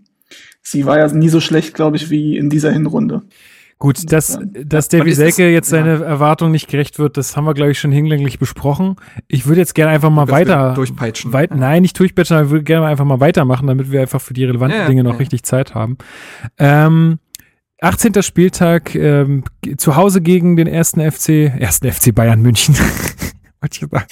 sie 0.61 0.85
war 0.85 0.97
ja 0.97 1.07
nie 1.07 1.29
so 1.29 1.39
schlecht, 1.39 1.73
glaube 1.73 1.97
ich, 1.97 2.09
wie 2.09 2.37
in 2.37 2.49
dieser 2.49 2.71
Hinrunde. 2.71 3.21
Gut, 3.81 4.11
dass, 4.11 4.38
dass 4.43 4.91
Man 4.91 4.99
Davy 4.99 5.10
ist 5.11 5.18
es- 5.19 5.35
Selke 5.35 5.49
jetzt 5.53 5.72
ja. 5.72 5.77
seine 5.80 6.03
Erwartung 6.03 6.51
nicht 6.51 6.68
gerecht 6.68 6.99
wird, 6.99 7.15
das 7.15 7.38
haben 7.38 7.45
wir, 7.45 7.53
glaube 7.53 7.72
ich, 7.72 7.80
schon 7.80 7.93
hinlänglich 7.93 8.38
besprochen. 8.38 8.97
Ich 9.30 9.45
würde 9.45 9.61
jetzt 9.61 9.73
gerne 9.73 9.91
einfach 9.91 10.10
mal 10.10 10.26
Dass 10.26 10.34
weiter. 10.35 10.73
durchpeitschen. 10.73 11.31
Weit, 11.31 11.56
nein, 11.56 11.81
nicht 11.84 11.97
durchpeitschen, 11.97 12.35
aber 12.35 12.45
ich 12.47 12.51
würde 12.51 12.65
gerne 12.65 12.88
einfach 12.88 13.06
mal 13.06 13.22
weitermachen, 13.22 13.68
damit 13.68 13.89
wir 13.89 14.01
einfach 14.01 14.19
für 14.19 14.34
die 14.34 14.43
relevanten 14.43 14.80
Ja, 14.81 14.88
Dinge 14.88 15.03
noch 15.06 15.14
ja. 15.14 15.18
richtig 15.19 15.43
Zeit 15.43 15.76
haben. 15.76 15.97
Ähm, 16.57 17.19
18. 17.81 18.22
Spieltag, 18.22 18.93
ähm, 18.95 19.45
zu 19.77 19.95
Hause 19.95 20.19
gegen 20.22 20.57
den 20.57 20.68
ersten 20.68 20.99
FC, 20.99 21.30
ersten 21.57 21.89
FC 21.89 22.14
Bayern 22.14 22.41
München. 22.41 22.76
Wollte 23.61 23.86
ich 23.86 23.91
sagen. 23.91 24.06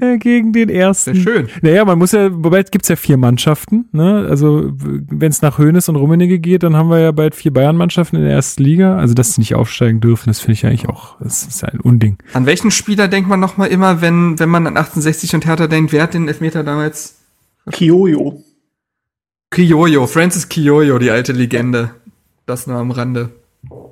Gegen 0.20 0.52
den 0.52 0.68
ersten. 0.68 1.14
sehr 1.14 1.22
schön. 1.22 1.48
Naja, 1.62 1.84
man 1.84 1.98
muss 1.98 2.10
ja, 2.12 2.28
bald 2.28 2.72
gibt's 2.72 2.88
ja 2.88 2.96
vier 2.96 3.16
Mannschaften, 3.16 3.88
ne? 3.92 4.26
Also 4.28 4.72
wenn 4.74 5.30
es 5.30 5.42
nach 5.42 5.58
Hoeneß 5.58 5.88
und 5.88 5.96
Rummenigge 5.96 6.40
geht, 6.40 6.64
dann 6.64 6.74
haben 6.74 6.90
wir 6.90 6.98
ja 6.98 7.12
bald 7.12 7.36
vier 7.36 7.52
Bayern-Mannschaften 7.52 8.16
in 8.16 8.22
der 8.22 8.32
ersten 8.32 8.64
Liga. 8.64 8.96
Also 8.96 9.14
dass 9.14 9.34
sie 9.34 9.40
nicht 9.40 9.54
aufsteigen 9.54 10.00
dürfen, 10.00 10.28
das 10.28 10.40
finde 10.40 10.52
ich 10.54 10.66
eigentlich 10.66 10.88
auch, 10.88 11.20
das 11.20 11.44
ist 11.44 11.62
ein 11.62 11.80
Unding. 11.80 12.18
An 12.32 12.46
welchen 12.46 12.72
Spieler 12.72 13.06
denkt 13.06 13.28
man 13.28 13.38
noch 13.38 13.56
mal 13.56 13.66
immer, 13.66 14.00
wenn, 14.00 14.38
wenn 14.40 14.48
man 14.48 14.66
an 14.66 14.76
68 14.76 15.34
und 15.34 15.46
Hertha 15.46 15.68
denkt, 15.68 15.92
wer 15.92 16.02
hat 16.02 16.14
den 16.14 16.26
Elfmeter 16.26 16.64
damals? 16.64 17.18
Kiojo. 17.70 18.42
Kiyoyo, 19.50 20.06
Francis 20.06 20.48
Kiyoyo, 20.48 20.98
die 20.98 21.10
alte 21.10 21.32
Legende. 21.32 21.92
Das 22.44 22.66
nur 22.66 22.76
am 22.76 22.90
Rande. 22.90 23.30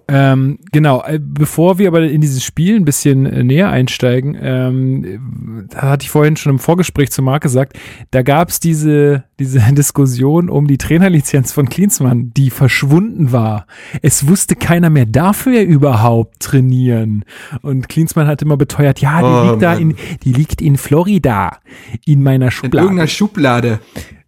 Ähm, 0.08 0.60
genau, 0.70 1.02
äh, 1.02 1.18
bevor 1.20 1.78
wir 1.78 1.88
aber 1.88 2.02
in 2.04 2.20
dieses 2.20 2.44
Spiel 2.44 2.76
ein 2.76 2.84
bisschen 2.84 3.26
äh, 3.26 3.42
näher 3.42 3.70
einsteigen, 3.70 4.36
ähm, 4.40 5.66
da 5.68 5.82
hatte 5.82 6.04
ich 6.04 6.10
vorhin 6.10 6.36
schon 6.36 6.52
im 6.52 6.58
Vorgespräch 6.60 7.10
zu 7.10 7.22
Marc 7.22 7.42
gesagt, 7.42 7.76
da 8.12 8.22
gab 8.22 8.50
es 8.50 8.60
diese, 8.60 9.24
diese 9.40 9.58
Diskussion 9.72 10.48
um 10.48 10.68
die 10.68 10.78
Trainerlizenz 10.78 11.50
von 11.50 11.68
Klinsmann, 11.68 12.30
die 12.36 12.50
verschwunden 12.50 13.32
war. 13.32 13.66
Es 14.00 14.28
wusste 14.28 14.54
keiner 14.54 14.90
mehr, 14.90 15.06
darf 15.06 15.44
er 15.46 15.64
überhaupt 15.64 16.38
trainieren? 16.38 17.24
Und 17.62 17.88
Klinsmann 17.88 18.28
hat 18.28 18.42
immer 18.42 18.56
beteuert, 18.56 19.00
ja, 19.00 19.18
die 19.18 19.24
Oh, 19.26 19.50
liegt 19.50 19.62
da 19.62 19.72
Mann. 19.72 19.90
in, 19.90 19.96
die 20.22 20.32
liegt 20.32 20.62
in 20.62 20.76
Florida, 20.76 21.58
in 22.04 22.22
meiner 22.22 22.46
In 22.46 22.50
Schublade. 22.52 22.84
irgendeiner 22.86 23.08
Schublade. 23.08 23.80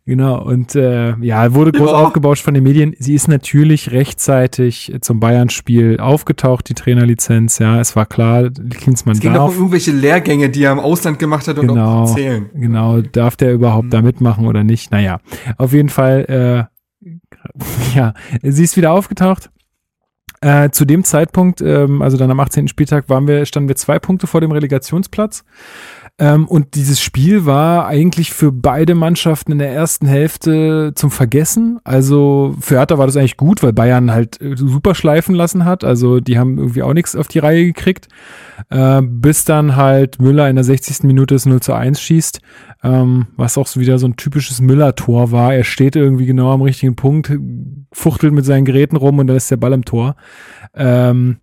Genau, 0.09 0.43
und 0.43 0.75
äh, 0.75 1.15
ja, 1.21 1.53
wurde 1.53 1.71
groß 1.71 1.91
Ja. 1.91 1.97
aufgebauscht 1.99 2.43
von 2.43 2.55
den 2.55 2.63
Medien. 2.63 2.95
Sie 2.99 3.13
ist 3.15 3.29
natürlich 3.29 3.91
rechtzeitig 3.91 4.91
zum 5.03 5.21
Bayern-Spiel 5.21 6.01
aufgetaucht, 6.01 6.67
die 6.71 6.75
Trainerlizenz. 6.75 7.59
Ja, 7.59 7.79
es 7.79 7.95
war 7.95 8.07
klar, 8.07 8.49
Klinsmann 8.71 9.17
Es 9.17 9.21
ging 9.21 9.35
doch 9.35 9.43
um 9.43 9.47
darf. 9.49 9.57
irgendwelche 9.59 9.93
Lehrgänge, 9.93 10.49
die 10.49 10.63
er 10.63 10.73
im 10.73 10.79
Ausland 10.79 11.19
gemacht 11.19 11.47
hat 11.47 11.59
und 11.59 11.69
Genau, 11.69 12.05
auch 12.05 12.09
erzählen. 12.09 12.49
genau, 12.55 13.03
darf 13.03 13.37
der 13.37 13.53
überhaupt 13.53 13.85
Mhm. 13.89 13.91
da 13.91 14.01
mitmachen 14.01 14.47
oder 14.47 14.65
nicht? 14.65 14.91
Naja, 14.91 15.21
auf 15.59 15.75
jeden 15.75 15.91
Fall, 15.91 16.69
äh, 17.05 17.09
ja, 17.95 18.15
sie 18.43 18.65
ist 18.65 18.79
wieder 18.79 18.93
aufgetaucht. 18.93 19.51
Äh, 20.41 20.71
zu 20.71 20.87
dem 20.87 21.05
Zeitpunkt, 21.05 21.61
ähm, 21.61 22.01
also 22.01 22.17
dann 22.17 22.31
am 22.31 22.41
18. 22.41 22.69
Spieltag, 22.69 23.11
waren 23.11 23.27
wir, 23.29 23.45
standen 23.45 23.69
wir 23.69 23.77
zwei 23.77 23.99
Punkte 23.99 24.27
vor 24.27 24.41
dem 24.41 24.53
Relegationsplatz. 24.53 25.45
Ähm, 26.21 26.49
und 26.49 26.75
dieses 26.75 27.01
Spiel 27.01 27.47
war 27.47 27.87
eigentlich 27.87 28.33
für 28.33 28.51
beide 28.51 28.97
Mannschaften 28.97 29.53
in 29.53 29.59
der 29.59 29.73
ersten 29.73 30.07
Hälfte 30.07 30.93
zum 30.97 31.13
Vergessen. 31.13 31.79
Also 31.85 32.57
für 32.61 32.77
Hertha 32.77 32.99
war 32.99 33.07
das 33.07 33.17
eigentlich 33.17 33.37
gut, 33.37 33.63
weil 33.63 33.73
Bayern 33.73 34.11
halt 34.11 34.41
äh, 34.43 34.57
super 34.57 34.97
schleifen 34.97 35.37
lassen 35.37 35.65
hat. 35.65 35.85
Also 35.85 36.19
die 36.19 36.37
haben 36.37 36.59
irgendwie 36.59 36.83
auch 36.83 36.93
nichts 36.93 37.15
auf 37.15 37.29
die 37.29 37.39
Reihe 37.39 37.65
gekriegt. 37.67 38.09
Äh, 38.69 39.01
bis 39.03 39.45
dann 39.45 39.77
halt 39.77 40.21
Müller 40.21 40.51
in 40.51 40.57
der 40.57 40.65
60. 40.65 41.05
Minute 41.05 41.37
das 41.37 41.47
0 41.47 41.61
zu 41.61 41.73
1 41.73 42.01
schießt. 42.01 42.41
Ähm, 42.83 43.29
was 43.37 43.57
auch 43.57 43.69
so 43.69 43.79
wieder 43.79 43.99
so 43.99 44.07
ein 44.09 44.17
typisches 44.17 44.61
Müller-Tor 44.61 45.31
war. 45.31 45.55
Er 45.55 45.65
steht 45.65 45.95
irgendwie 45.95 46.27
genau 46.27 46.53
am 46.53 46.63
richtigen 46.63 46.97
Punkt, 46.97 47.33
fuchtelt 47.93 48.33
mit 48.33 48.45
seinen 48.45 48.65
Geräten 48.65 48.97
rum 48.97 49.21
und 49.21 49.29
dann 49.29 49.37
ist 49.37 49.51
der 49.53 49.57
Ball 49.57 49.73
im 49.73 49.85
Tor. 49.85 50.17
Ähm, 50.75 51.39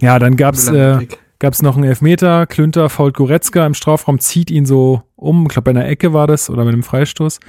Ja, 0.00 0.20
dann 0.20 0.36
gab's 0.36 0.68
äh, 0.68 1.06
gab's 1.38 1.62
noch 1.62 1.76
einen 1.76 1.84
Elfmeter. 1.84 2.46
Klünter 2.46 2.88
fault 2.88 3.14
Goretzka 3.14 3.64
im 3.64 3.74
Strafraum, 3.74 4.18
zieht 4.18 4.50
ihn 4.50 4.66
so 4.66 5.02
um. 5.16 5.44
Ich 5.44 5.48
glaube, 5.50 5.72
bei 5.72 5.80
einer 5.80 5.88
Ecke 5.88 6.12
war 6.12 6.26
das 6.26 6.50
oder 6.50 6.64
mit 6.64 6.74
einem 6.74 6.82
Freistoß. 6.82 7.40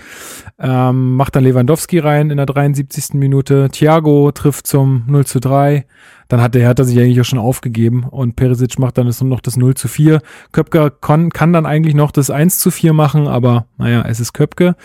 Ähm, 0.60 1.16
macht 1.16 1.36
dann 1.36 1.44
Lewandowski 1.44 1.99
rein 1.99 2.30
in 2.30 2.38
der 2.38 2.45
73. 2.45 3.14
Minute. 3.16 3.70
Thiago 3.72 4.32
trifft 4.32 4.68
zum 4.68 5.03
0 5.07 5.26
zu 5.26 5.40
3. 5.40 5.86
Dann 6.28 6.41
hat 6.41 6.53
der 6.53 6.61
Hertha 6.61 6.84
sich 6.84 6.99
eigentlich 6.99 7.20
auch 7.22 7.26
schon 7.26 7.40
aufgegeben 7.40 8.03
und 8.03 8.36
Perisic 8.36 8.78
macht 8.78 8.98
dann 8.98 9.07
nur 9.07 9.30
noch 9.30 9.41
das 9.41 9.57
0 9.57 9.74
zu 9.74 9.88
4. 9.88 10.22
Köpke 10.52 10.91
kann, 11.02 11.32
kann 11.32 11.53
dann 11.53 11.66
eigentlich 11.66 11.95
noch 11.95 12.11
das 12.11 12.30
1 12.30 12.60
zu 12.60 12.70
4 12.70 12.94
machen, 12.94 13.28
aber 13.28 13.66
naja, 13.78 14.03
es 14.07 14.20
ist 14.20 14.34
Köpke. 14.34 14.76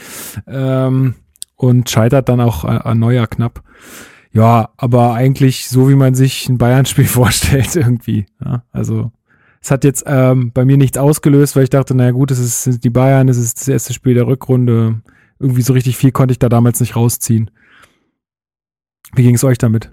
Ähm, 0.47 1.15
und 1.57 1.89
scheitert 1.89 2.29
dann 2.29 2.41
auch 2.41 2.65
an 2.65 2.99
Neuer 2.99 3.27
knapp. 3.27 3.63
Ja, 4.35 4.71
aber 4.77 5.15
eigentlich 5.15 5.69
so, 5.69 5.89
wie 5.89 5.95
man 5.95 6.15
sich 6.15 6.49
ein 6.49 6.59
Bayern-Spiel 6.59 7.05
vorstellt 7.07 7.75
irgendwie. 7.77 8.27
Ja, 8.45 8.65
also 8.73 9.13
es 9.63 9.71
hat 9.71 9.85
jetzt 9.85 10.05
ähm, 10.07 10.51
bei 10.53 10.65
mir 10.65 10.77
nichts 10.77 10.99
ausgelöst, 10.99 11.57
weil 11.57 11.65
ich 11.65 11.71
dachte, 11.71 11.95
naja 11.95 12.11
gut, 12.11 12.31
es 12.31 12.39
ist 12.39 12.85
die 12.85 12.91
Bayern, 12.91 13.29
es 13.29 13.39
ist 13.39 13.61
das 13.61 13.69
erste 13.69 13.95
Spiel 13.95 14.15
der 14.15 14.27
Rückrunde. 14.27 15.01
Irgendwie 15.39 15.63
so 15.63 15.73
richtig 15.73 15.97
viel 15.97 16.13
konnte 16.13 16.33
ich 16.33 16.39
da 16.39 16.49
damals 16.49 16.81
nicht 16.81 16.97
rausziehen. 16.97 17.51
Wie 19.15 19.23
ging 19.23 19.37
es 19.37 19.45
euch 19.45 19.59
damit? 19.59 19.91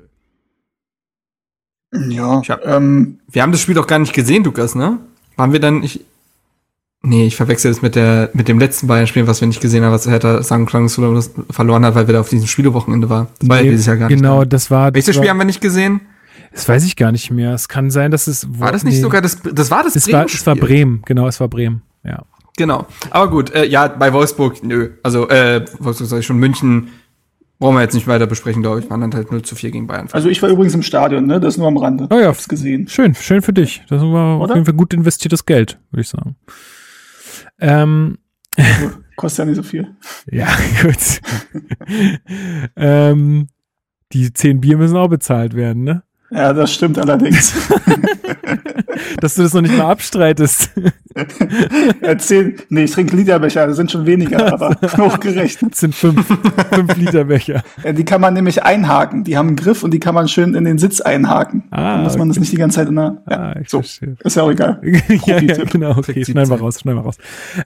Ja, 1.93 2.41
hab, 2.47 2.65
ähm, 2.65 3.19
wir 3.29 3.43
haben 3.43 3.51
das 3.51 3.61
Spiel 3.61 3.75
doch 3.75 3.87
gar 3.87 3.99
nicht 3.99 4.13
gesehen, 4.13 4.43
Lukas, 4.43 4.75
ne? 4.75 4.99
Waren 5.35 5.51
wir 5.51 5.59
dann, 5.59 5.83
ich, 5.83 6.05
nee, 7.01 7.25
ich 7.25 7.35
verwechsel 7.35 7.71
das 7.71 7.81
mit 7.81 7.95
der, 7.95 8.29
mit 8.33 8.47
dem 8.47 8.59
letzten 8.59 8.87
Bayern-Spiel, 8.87 9.27
was 9.27 9.41
wir 9.41 9.47
nicht 9.47 9.61
gesehen 9.61 9.83
haben, 9.83 9.91
was 9.91 10.07
Hertha 10.07 10.43
St. 10.43 10.65
Klang 10.67 10.89
verloren 10.89 11.85
hat, 11.85 11.95
weil 11.95 12.07
wir 12.07 12.13
da 12.13 12.19
auf 12.19 12.29
diesem 12.29 12.47
Spielewochenende 12.47 13.09
war. 13.09 13.27
Das 13.39 13.49
war 13.49 13.61
nee, 13.61 13.71
ja 13.71 13.95
gar 13.95 14.07
nicht. 14.07 14.17
Genau, 14.17 14.45
das 14.45 14.71
war. 14.71 14.93
Welches 14.93 15.15
Spiel 15.15 15.29
haben 15.29 15.37
wir 15.37 15.45
nicht 15.45 15.61
gesehen? 15.61 16.01
Das 16.53 16.67
weiß 16.67 16.83
ich 16.85 16.95
gar 16.97 17.11
nicht 17.11 17.31
mehr. 17.31 17.53
Es 17.53 17.69
kann 17.69 17.91
sein, 17.91 18.11
dass 18.11 18.27
es. 18.27 18.47
War 18.59 18.71
das 18.71 18.83
nicht 18.83 18.95
nee. 18.95 19.01
sogar 19.01 19.21
das, 19.21 19.39
das 19.41 19.71
war 19.71 19.83
das 19.83 19.95
es 19.95 20.05
Bremen 20.05 20.19
war, 20.19 20.25
Es 20.25 20.45
war 20.45 20.55
Bremen, 20.55 21.01
genau, 21.05 21.27
es 21.27 21.39
war 21.39 21.47
Bremen, 21.47 21.81
ja. 22.03 22.23
Genau. 22.57 22.85
Aber 23.09 23.29
gut, 23.29 23.53
äh, 23.55 23.65
ja, 23.65 23.87
bei 23.87 24.11
Wolfsburg, 24.11 24.61
nö. 24.61 24.89
Also, 25.03 25.29
äh, 25.29 25.65
Wolfsburg 25.79 26.09
sag 26.09 26.19
ich 26.19 26.25
schon, 26.25 26.37
München, 26.37 26.89
Brauchen 27.61 27.75
wir 27.75 27.81
jetzt 27.83 27.93
nicht 27.93 28.07
weiter 28.07 28.25
besprechen, 28.25 28.63
glaube 28.63 28.79
ich. 28.79 28.89
Waren 28.89 29.01
dann 29.01 29.13
halt 29.13 29.31
0 29.31 29.43
zu 29.43 29.53
4 29.53 29.69
gegen 29.69 29.85
Bayern. 29.85 30.07
Also 30.13 30.29
ich 30.29 30.41
war 30.41 30.49
übrigens 30.49 30.73
im 30.73 30.81
Stadion, 30.81 31.27
ne? 31.27 31.39
Das 31.39 31.57
nur 31.57 31.67
am 31.67 31.77
Rande. 31.77 32.07
Oh 32.09 32.17
ja. 32.17 32.25
Hab's 32.25 32.49
gesehen. 32.49 32.87
Schön, 32.87 33.13
schön 33.13 33.43
für 33.43 33.53
dich. 33.53 33.83
Das 33.87 34.01
war 34.01 34.39
Oder? 34.39 34.45
auf 34.45 34.55
jeden 34.55 34.65
Fall 34.65 34.73
gut 34.73 34.95
investiertes 34.95 35.45
Geld, 35.45 35.77
würde 35.91 36.01
ich 36.01 36.09
sagen. 36.09 36.35
Ähm. 37.61 38.17
Kostet 39.15 39.39
ja 39.39 39.45
nicht 39.45 39.55
so 39.55 39.63
viel. 39.63 39.95
ja, 40.31 40.47
gut. 40.81 41.21
ähm, 42.75 43.47
die 44.11 44.33
10 44.33 44.59
Bier 44.59 44.77
müssen 44.77 44.97
auch 44.97 45.07
bezahlt 45.07 45.55
werden, 45.55 45.83
ne? 45.83 46.03
Ja, 46.31 46.53
das 46.53 46.73
stimmt 46.73 46.97
allerdings. 46.97 47.53
Dass 49.19 49.35
du 49.35 49.43
das 49.43 49.53
noch 49.53 49.61
nicht 49.61 49.77
mal 49.77 49.91
abstreitest. 49.91 50.71
Erzähl, 52.01 52.55
nee, 52.69 52.85
ich 52.85 52.91
trinke 52.91 53.15
Literbecher, 53.17 53.67
das 53.67 53.75
sind 53.75 53.91
schon 53.91 54.05
weniger, 54.05 54.53
aber 54.53 54.75
hochgerechnet. 54.97 55.73
Das 55.73 55.79
sind 55.81 55.93
fünf, 55.93 56.25
fünf 56.71 56.95
Literbecher. 56.95 57.63
Ja, 57.83 57.91
die 57.91 58.05
kann 58.05 58.21
man 58.21 58.33
nämlich 58.33 58.63
einhaken. 58.63 59.25
Die 59.25 59.37
haben 59.37 59.49
einen 59.49 59.55
Griff 59.57 59.83
und 59.83 59.91
die 59.93 59.99
kann 59.99 60.15
man 60.15 60.29
schön 60.29 60.55
in 60.55 60.63
den 60.63 60.77
Sitz 60.77 61.01
einhaken. 61.01 61.63
Ah, 61.71 61.95
Dann 61.95 62.03
muss 62.03 62.13
man 62.13 62.21
okay. 62.21 62.29
das 62.29 62.39
nicht 62.39 62.51
die 62.53 62.57
ganze 62.57 62.75
Zeit 62.77 62.87
in 62.87 62.95
der, 62.95 63.23
ja, 63.29 63.37
ah, 63.37 63.55
so. 63.67 63.79
Verstehe. 63.79 64.15
Ist 64.23 64.35
ja 64.37 64.43
auch 64.43 64.51
egal. 64.51 64.81
ja, 65.25 65.39
ja, 65.39 65.63
genau, 65.65 65.97
okay, 65.97 66.23
schneiden 66.23 66.49
wir 66.49 66.59
raus, 66.59 66.79
schneiden 66.79 66.99
wir 66.99 67.03
raus. 67.03 67.17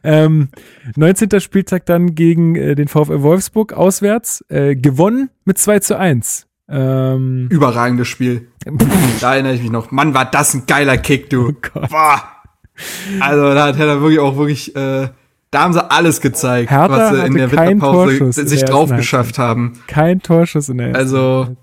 Ähm, 0.03 0.49
19. 0.95 1.39
Spieltag 1.39 1.85
dann 1.85 2.15
gegen 2.15 2.55
äh, 2.55 2.73
den 2.73 2.87
VfL 2.87 3.21
Wolfsburg 3.21 3.73
auswärts, 3.73 4.43
äh, 4.49 4.75
gewonnen 4.75 5.29
mit 5.45 5.59
2 5.59 5.79
zu 5.79 5.99
1. 5.99 6.47
Ähm, 6.67 7.47
Überragendes 7.49 8.07
Spiel. 8.07 8.47
da 9.21 9.33
erinnere 9.33 9.53
ich 9.53 9.61
mich 9.61 9.71
noch. 9.71 9.91
Mann, 9.91 10.13
war 10.13 10.25
das 10.25 10.53
ein 10.53 10.63
geiler 10.65 10.97
Kick, 10.97 11.29
du. 11.29 11.53
Oh 11.73 11.79
Boah. 11.89 12.23
Also 13.19 13.53
da 13.53 13.67
hat 13.67 13.79
er 13.79 14.01
wirklich 14.01 14.19
auch 14.19 14.35
wirklich, 14.35 14.75
äh, 14.75 15.07
da 15.51 15.61
haben 15.61 15.73
sie 15.73 15.91
alles 15.91 16.19
gezeigt, 16.19 16.71
Hertha 16.71 16.89
was 16.89 17.15
sie 17.15 17.25
in 17.25 17.35
der 17.35 17.51
Winterpause 17.51 18.31
sich 18.31 18.65
drauf 18.65 18.89
geschafft 18.89 19.39
haben. 19.39 19.79
Kein 19.87 20.21
Torschuss 20.21 20.67
in 20.67 20.79
der 20.79 20.87
ersten 20.87 20.99
Also, 20.99 21.55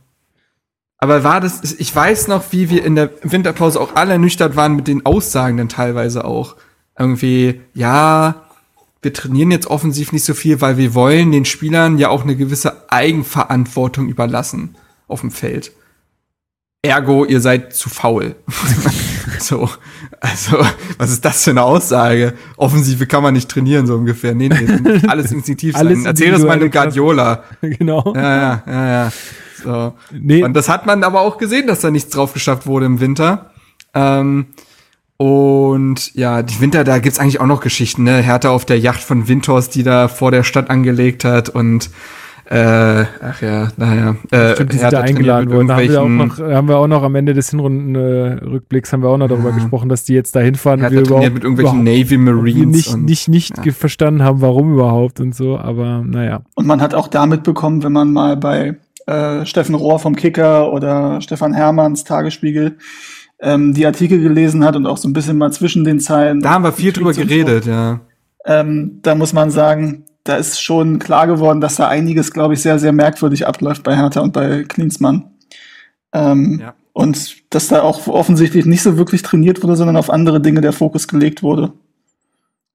aber 0.96 1.22
war 1.22 1.40
das, 1.40 1.74
ich 1.78 1.94
weiß 1.94 2.28
noch, 2.28 2.44
wie 2.52 2.70
wir 2.70 2.84
in 2.84 2.94
der 2.94 3.10
Winterpause 3.22 3.78
auch 3.78 3.94
alle 3.94 4.12
ernüchtert 4.12 4.56
waren 4.56 4.76
mit 4.76 4.88
den 4.88 5.04
Aussagen 5.04 5.58
dann 5.58 5.68
teilweise 5.68 6.24
auch. 6.24 6.56
Irgendwie, 6.98 7.60
ja, 7.74 8.36
wir 9.02 9.12
trainieren 9.12 9.50
jetzt 9.50 9.66
offensiv 9.66 10.12
nicht 10.12 10.24
so 10.24 10.32
viel, 10.32 10.60
weil 10.62 10.78
wir 10.78 10.94
wollen 10.94 11.32
den 11.32 11.44
Spielern 11.44 11.98
ja 11.98 12.08
auch 12.08 12.22
eine 12.22 12.36
gewisse 12.36 12.90
Eigenverantwortung 12.90 14.08
überlassen 14.08 14.76
auf 15.12 15.20
dem 15.20 15.30
Feld. 15.30 15.72
Ergo, 16.84 17.24
ihr 17.24 17.40
seid 17.40 17.74
zu 17.74 17.88
faul. 17.88 18.34
so, 19.38 19.68
also, 20.20 20.58
was 20.98 21.10
ist 21.10 21.24
das 21.24 21.44
für 21.44 21.50
eine 21.50 21.62
Aussage? 21.62 22.34
Offensive 22.56 23.06
kann 23.06 23.22
man 23.22 23.34
nicht 23.34 23.48
trainieren, 23.48 23.86
so 23.86 23.94
ungefähr. 23.94 24.34
Nee, 24.34 24.48
nee, 24.48 25.00
alles 25.06 25.30
instinktiv 25.30 25.76
alles 25.76 25.98
sein. 25.98 26.06
Erzähl 26.06 26.32
das 26.32 26.42
mal 26.42 26.58
dem 26.58 26.70
Guardiola. 26.70 27.44
Genau. 27.60 28.12
Ja, 28.16 28.22
ja, 28.22 28.62
ja, 28.66 28.88
ja. 28.88 29.12
So. 29.62 29.94
Nee. 30.10 30.42
Und 30.42 30.54
das 30.54 30.68
hat 30.68 30.86
man 30.86 31.04
aber 31.04 31.20
auch 31.20 31.38
gesehen, 31.38 31.68
dass 31.68 31.80
da 31.80 31.90
nichts 31.92 32.10
drauf 32.10 32.32
geschafft 32.32 32.66
wurde 32.66 32.86
im 32.86 32.98
Winter. 32.98 33.52
Ähm, 33.94 34.46
und 35.18 36.12
ja, 36.14 36.42
die 36.42 36.60
Winter, 36.60 36.82
da 36.82 36.98
gibt's 36.98 37.20
eigentlich 37.20 37.40
auch 37.40 37.46
noch 37.46 37.60
Geschichten, 37.60 38.02
ne? 38.02 38.16
Hertha 38.18 38.50
auf 38.50 38.64
der 38.64 38.80
Yacht 38.80 39.02
von 39.02 39.28
Winters, 39.28 39.70
die 39.70 39.84
da 39.84 40.08
vor 40.08 40.32
der 40.32 40.42
Stadt 40.42 40.68
angelegt 40.68 41.24
hat 41.24 41.48
und 41.48 41.90
äh, 42.52 43.06
ach 43.22 43.40
ja, 43.40 43.68
naja. 43.78 44.16
Äh, 44.30 44.52
Stimmt, 44.52 44.74
die 44.74 44.76
sind 44.76 44.92
da 44.92 45.00
eingeladen 45.00 45.50
worden. 45.50 45.68
Da 45.68 45.76
haben 45.76 45.88
wir, 45.88 46.02
auch 46.02 46.08
noch, 46.08 46.38
haben 46.38 46.68
wir 46.68 46.76
auch 46.76 46.86
noch 46.86 47.02
am 47.02 47.14
Ende 47.14 47.32
des 47.32 47.48
Hinrundenrückblicks 47.48 48.92
haben 48.92 49.02
wir 49.02 49.08
auch 49.08 49.16
noch 49.16 49.28
darüber 49.28 49.48
ja. 49.48 49.54
gesprochen, 49.54 49.88
dass 49.88 50.04
die 50.04 50.12
jetzt 50.12 50.36
da 50.36 50.40
hinfahren. 50.40 50.82
Wir 50.90 51.00
überhaupt, 51.00 51.32
mit 51.32 51.44
irgendwelchen 51.44 51.82
Navy 51.82 52.18
Marines. 52.18 52.66
nicht, 52.66 52.94
und, 52.94 53.04
nicht, 53.06 53.28
nicht 53.28 53.64
ja. 53.64 53.72
verstanden 53.72 54.22
haben, 54.22 54.42
warum 54.42 54.74
überhaupt 54.74 55.18
und 55.18 55.34
so, 55.34 55.56
aber 55.56 56.02
naja. 56.06 56.42
Und 56.54 56.66
man 56.66 56.82
hat 56.82 56.94
auch 56.94 57.08
damit 57.08 57.42
bekommen, 57.42 57.82
wenn 57.82 57.92
man 57.92 58.12
mal 58.12 58.36
bei 58.36 58.76
äh, 59.06 59.46
Steffen 59.46 59.74
Rohr 59.74 59.98
vom 59.98 60.14
Kicker 60.14 60.72
oder 60.72 61.22
Stefan 61.22 61.54
Hermanns 61.54 62.04
Tagesspiegel 62.04 62.76
ähm, 63.40 63.72
die 63.72 63.86
Artikel 63.86 64.20
gelesen 64.20 64.62
hat 64.62 64.76
und 64.76 64.86
auch 64.86 64.98
so 64.98 65.08
ein 65.08 65.14
bisschen 65.14 65.38
mal 65.38 65.52
zwischen 65.52 65.84
den 65.84 66.00
Zeilen. 66.00 66.40
Da 66.40 66.50
haben 66.50 66.64
wir 66.64 66.72
viel 66.72 66.92
drüber 66.92 67.14
geredet, 67.14 67.64
ja. 67.66 68.00
Ähm, 68.44 68.98
da 69.02 69.14
muss 69.14 69.32
man 69.32 69.50
sagen, 69.50 70.04
da 70.24 70.36
ist 70.36 70.62
schon 70.62 70.98
klar 70.98 71.26
geworden, 71.26 71.60
dass 71.60 71.76
da 71.76 71.88
einiges, 71.88 72.32
glaube 72.32 72.54
ich, 72.54 72.62
sehr, 72.62 72.78
sehr 72.78 72.92
merkwürdig 72.92 73.46
abläuft 73.46 73.82
bei 73.82 73.96
Hertha 73.96 74.20
und 74.20 74.32
bei 74.32 74.64
Klinsmann. 74.64 75.30
Ähm, 76.12 76.60
ja. 76.60 76.74
Und 76.92 77.36
dass 77.50 77.68
da 77.68 77.82
auch 77.82 78.06
offensichtlich 78.06 78.66
nicht 78.66 78.82
so 78.82 78.96
wirklich 78.96 79.22
trainiert 79.22 79.62
wurde, 79.62 79.76
sondern 79.76 79.96
auf 79.96 80.10
andere 80.10 80.40
Dinge 80.40 80.60
der 80.60 80.72
Fokus 80.72 81.08
gelegt 81.08 81.42
wurde. 81.42 81.72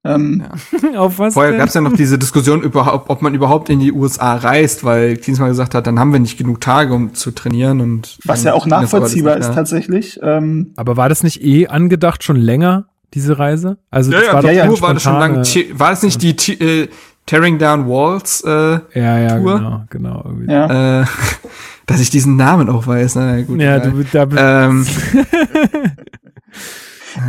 Ähm, 0.04 0.44
ja. 0.82 0.98
auf 1.00 1.18
was 1.18 1.34
Vorher 1.34 1.56
gab 1.56 1.68
es 1.68 1.74
ja 1.74 1.80
noch 1.80 1.94
diese 1.94 2.18
Diskussion, 2.18 2.62
überhaupt, 2.62 3.10
ob 3.10 3.22
man 3.22 3.34
überhaupt 3.34 3.68
in 3.70 3.80
die 3.80 3.92
USA 3.92 4.36
reist, 4.36 4.84
weil 4.84 5.16
Klinsmann 5.16 5.48
gesagt 5.48 5.74
hat, 5.74 5.86
dann 5.86 5.98
haben 5.98 6.12
wir 6.12 6.20
nicht 6.20 6.36
genug 6.36 6.60
Tage, 6.60 6.92
um 6.94 7.14
zu 7.14 7.30
trainieren. 7.30 7.80
und 7.80 8.18
Was 8.24 8.44
ja 8.44 8.54
auch 8.54 8.66
nachvollziehbar 8.66 9.36
ist 9.36 9.54
tatsächlich. 9.54 10.18
Ähm, 10.22 10.72
Aber 10.76 10.96
war 10.96 11.08
das 11.08 11.22
nicht 11.22 11.42
eh 11.42 11.68
angedacht 11.68 12.22
schon 12.24 12.36
länger? 12.36 12.88
diese 13.14 13.38
Reise? 13.38 13.78
Also 13.90 14.12
ja, 14.12 14.18
das 14.18 14.26
ja, 14.26 14.32
war 14.34 14.52
ja, 14.52 14.66
doch 14.66 14.76
ja, 14.76 14.82
war 14.82 14.94
das 14.94 15.02
schon 15.02 15.18
lange. 15.18 15.42
War 15.72 15.92
es 15.92 16.02
nicht 16.02 16.22
die 16.22 16.52
äh, 16.52 16.88
Tearing 17.28 17.58
Down 17.58 17.86
Walls 17.86 18.42
äh, 18.46 18.50
ja, 18.98 19.18
ja, 19.18 19.38
Tour. 19.38 19.58
genau, 19.58 19.84
genau. 19.90 20.22
Irgendwie. 20.24 20.50
Ja. 20.50 21.02
Äh, 21.02 21.06
dass 21.86 22.00
ich 22.00 22.08
diesen 22.08 22.36
Namen 22.36 22.70
auch 22.70 22.86
weiß. 22.86 23.16
Na 23.16 23.42
gut, 23.42 23.60
ja, 23.60 23.78
du, 23.78 24.02
da 24.10 24.66
ähm, 24.66 24.86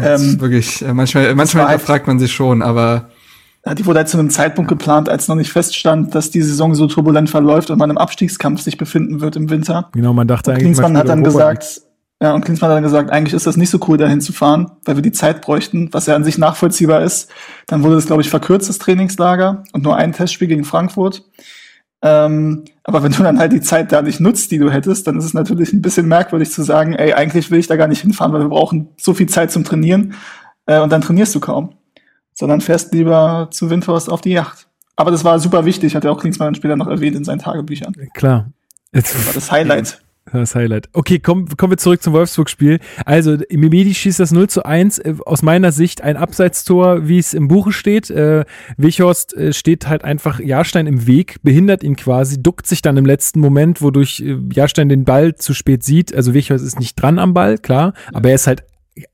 ähm, 0.03 0.39
wirklich, 0.39 0.81
äh, 0.81 0.93
manchmal, 0.93 1.35
manchmal 1.35 1.77
fragt 1.79 2.07
man 2.07 2.17
sich 2.17 2.31
schon, 2.31 2.61
aber 2.61 3.09
die 3.77 3.85
wurde 3.85 3.99
halt 3.99 4.09
zu 4.09 4.17
einem 4.17 4.29
Zeitpunkt 4.29 4.69
geplant, 4.69 5.09
als 5.09 5.27
noch 5.27 5.35
nicht 5.35 5.51
feststand, 5.51 6.15
dass 6.15 6.31
die 6.31 6.41
Saison 6.41 6.75
so 6.75 6.87
turbulent 6.87 7.29
verläuft 7.29 7.69
und 7.69 7.77
man 7.77 7.89
im 7.89 7.97
Abstiegskampf 7.97 8.61
sich 8.61 8.77
befinden 8.77 9.19
wird 9.19 9.35
im 9.35 9.49
Winter. 9.49 9.89
Genau, 9.91 10.13
man 10.13 10.27
dachte 10.27 10.51
und 10.51 10.55
eigentlich. 10.55 10.67
Klinsmann 10.67 10.97
hat 10.97 11.09
dann 11.09 11.25
Europa 11.25 11.53
gesagt, 11.53 11.81
ja, 12.21 12.33
und 12.33 12.43
Klinsmann 12.43 12.69
hat 12.69 12.77
dann 12.77 12.83
gesagt, 12.83 13.11
eigentlich 13.11 13.33
ist 13.33 13.47
das 13.47 13.55
nicht 13.55 13.69
so 13.69 13.79
cool, 13.87 13.97
dahin 13.97 14.19
zu 14.19 14.33
fahren, 14.33 14.71
weil 14.83 14.95
wir 14.95 15.01
die 15.01 15.13
Zeit 15.13 15.41
bräuchten, 15.41 15.89
was 15.93 16.05
ja 16.05 16.15
an 16.15 16.25
sich 16.25 16.37
nachvollziehbar 16.37 17.01
ist. 17.01 17.31
Dann 17.67 17.81
wurde 17.81 17.95
das, 17.95 18.07
glaube 18.07 18.21
ich, 18.21 18.29
verkürztes 18.29 18.77
Trainingslager 18.77 19.63
und 19.71 19.83
nur 19.83 19.95
ein 19.95 20.11
Testspiel 20.11 20.49
gegen 20.49 20.65
Frankfurt. 20.65 21.23
Ähm, 22.01 22.65
aber 22.83 23.03
wenn 23.03 23.13
du 23.13 23.23
dann 23.23 23.39
halt 23.39 23.53
die 23.53 23.61
Zeit 23.61 23.91
da 23.93 24.01
nicht 24.01 24.19
nutzt, 24.19 24.51
die 24.51 24.57
du 24.57 24.69
hättest, 24.69 25.07
dann 25.07 25.17
ist 25.17 25.25
es 25.25 25.33
natürlich 25.33 25.71
ein 25.71 25.81
bisschen 25.81 26.07
merkwürdig 26.07 26.51
zu 26.51 26.61
sagen, 26.63 26.93
ey, 26.93 27.13
eigentlich 27.13 27.51
will 27.51 27.59
ich 27.59 27.67
da 27.67 27.77
gar 27.77 27.87
nicht 27.87 28.01
hinfahren, 28.01 28.33
weil 28.33 28.41
wir 28.41 28.49
brauchen 28.49 28.89
so 28.97 29.13
viel 29.13 29.27
Zeit 29.27 29.51
zum 29.51 29.63
Trainieren 29.63 30.13
äh, 30.65 30.79
und 30.79 30.91
dann 30.91 31.01
trainierst 31.01 31.35
du 31.35 31.39
kaum. 31.39 31.75
Sondern 32.33 32.61
fährst 32.61 32.93
lieber 32.93 33.49
zu 33.51 33.69
Windhorst 33.69 34.09
auf 34.09 34.21
die 34.21 34.31
Yacht. 34.31 34.67
Aber 34.95 35.11
das 35.11 35.23
war 35.23 35.39
super 35.39 35.65
wichtig, 35.65 35.95
hat 35.95 36.03
ja 36.03 36.11
auch 36.11 36.19
Klinsmann 36.19 36.55
später 36.55 36.75
noch 36.75 36.87
erwähnt 36.87 37.15
in 37.15 37.23
seinen 37.23 37.39
Tagebüchern. 37.39 37.93
Klar. 38.13 38.49
Das 38.91 39.25
war 39.25 39.33
das 39.33 39.51
Highlight. 39.51 40.01
Das 40.31 40.55
Highlight. 40.55 40.89
Okay, 40.93 41.19
komm, 41.19 41.47
kommen 41.57 41.71
wir 41.71 41.77
zurück 41.77 42.01
zum 42.01 42.13
Wolfsburg-Spiel. 42.13 42.79
Also, 43.05 43.37
Mimedi 43.51 43.93
schießt 43.93 44.19
das 44.19 44.31
0 44.31 44.49
zu 44.49 44.63
1. 44.63 44.99
Äh, 44.99 45.15
aus 45.25 45.41
meiner 45.41 45.71
Sicht 45.71 46.01
ein 46.01 46.17
Abseitstor, 46.17 47.07
wie 47.07 47.17
es 47.17 47.33
im 47.33 47.47
Buche 47.47 47.71
steht. 47.71 48.09
Äh, 48.09 48.45
Wichhorst 48.77 49.35
äh, 49.35 49.53
steht 49.53 49.87
halt 49.87 50.03
einfach 50.03 50.39
Jahrstein 50.39 50.87
im 50.87 51.07
Weg, 51.07 51.37
behindert 51.43 51.83
ihn 51.83 51.95
quasi, 51.95 52.41
duckt 52.41 52.67
sich 52.67 52.81
dann 52.81 52.97
im 52.97 53.05
letzten 53.05 53.39
Moment, 53.39 53.81
wodurch 53.81 54.21
äh, 54.21 54.37
Jahrstein 54.53 54.89
den 54.89 55.05
Ball 55.05 55.35
zu 55.35 55.53
spät 55.53 55.83
sieht. 55.83 56.13
Also 56.13 56.33
Wichhorst 56.33 56.65
ist 56.65 56.79
nicht 56.79 56.95
dran 56.95 57.19
am 57.19 57.33
Ball, 57.33 57.57
klar, 57.57 57.93
aber 58.13 58.29
er 58.29 58.35
ist 58.35 58.47
halt 58.47 58.63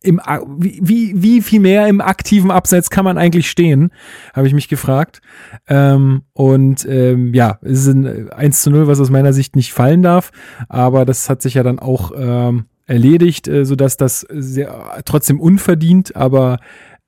im, 0.02 0.22
wie, 0.58 1.14
wie, 1.16 1.42
viel 1.42 1.60
mehr 1.60 1.88
im 1.88 2.02
aktiven 2.02 2.52
Abseits 2.52 2.90
kann 2.90 3.06
man 3.06 3.18
eigentlich 3.18 3.50
stehen, 3.50 3.92
habe 4.34 4.48
ich 4.48 4.54
mich 4.54 4.68
gefragt. 4.68 5.22
Ähm, 5.68 6.24
und 6.34 6.86
ähm, 6.90 7.34
ja, 7.34 7.60
es 7.62 7.86
ist 7.86 7.88
ein 7.88 8.30
1 8.30 8.62
zu 8.62 8.72
0, 8.72 8.88
was 8.88 9.00
aus 9.00 9.10
meiner 9.10 9.34
Sicht 9.34 9.56
nicht 9.56 9.74
fallen 9.74 10.02
darf, 10.02 10.32
aber 10.70 11.06
das 11.06 11.30
hat 11.30 11.42
sich 11.42 11.56
ja 11.56 11.64
dann 11.64 11.80
auch 11.80 12.12
ähm, 12.16 12.66
erledigt, 12.88 13.48
äh, 13.48 13.66
sodass 13.66 13.98
das 13.98 14.22
sehr, 14.30 15.02
trotzdem 15.06 15.40
unverdient, 15.40 16.16
aber 16.16 16.60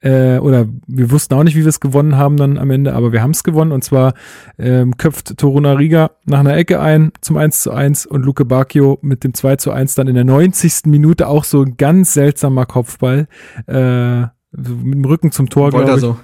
äh, 0.01 0.37
oder 0.37 0.67
wir 0.87 1.11
wussten 1.11 1.33
auch 1.33 1.43
nicht, 1.43 1.55
wie 1.55 1.63
wir 1.63 1.69
es 1.69 1.79
gewonnen 1.79 2.17
haben 2.17 2.37
dann 2.37 2.57
am 2.57 2.69
Ende, 2.69 2.93
aber 2.93 3.11
wir 3.11 3.21
haben 3.21 3.31
es 3.31 3.43
gewonnen 3.43 3.71
und 3.71 3.83
zwar 3.83 4.13
ähm, 4.59 4.97
köpft 4.97 5.37
Toruna 5.37 5.73
Riga 5.73 6.11
nach 6.25 6.39
einer 6.39 6.55
Ecke 6.55 6.79
ein 6.79 7.11
zum 7.21 7.37
1 7.37 7.61
zu 7.61 7.71
1 7.71 8.05
und 8.05 8.23
Luke 8.23 8.45
Bacchio 8.45 8.99
mit 9.01 9.23
dem 9.23 9.33
2 9.33 9.55
zu 9.55 9.71
1 9.71 9.95
dann 9.95 10.07
in 10.07 10.15
der 10.15 10.23
90. 10.23 10.85
Minute 10.85 11.27
auch 11.27 11.43
so 11.43 11.63
ein 11.63 11.77
ganz 11.77 12.13
seltsamer 12.13 12.65
Kopfball 12.65 13.27
äh, 13.67 14.21
mit 14.51 14.93
dem 14.93 15.05
Rücken 15.05 15.31
zum 15.31 15.49
Tor, 15.49 15.71
glaube 15.71 15.93
ich. 15.93 15.99
So. 15.99 16.17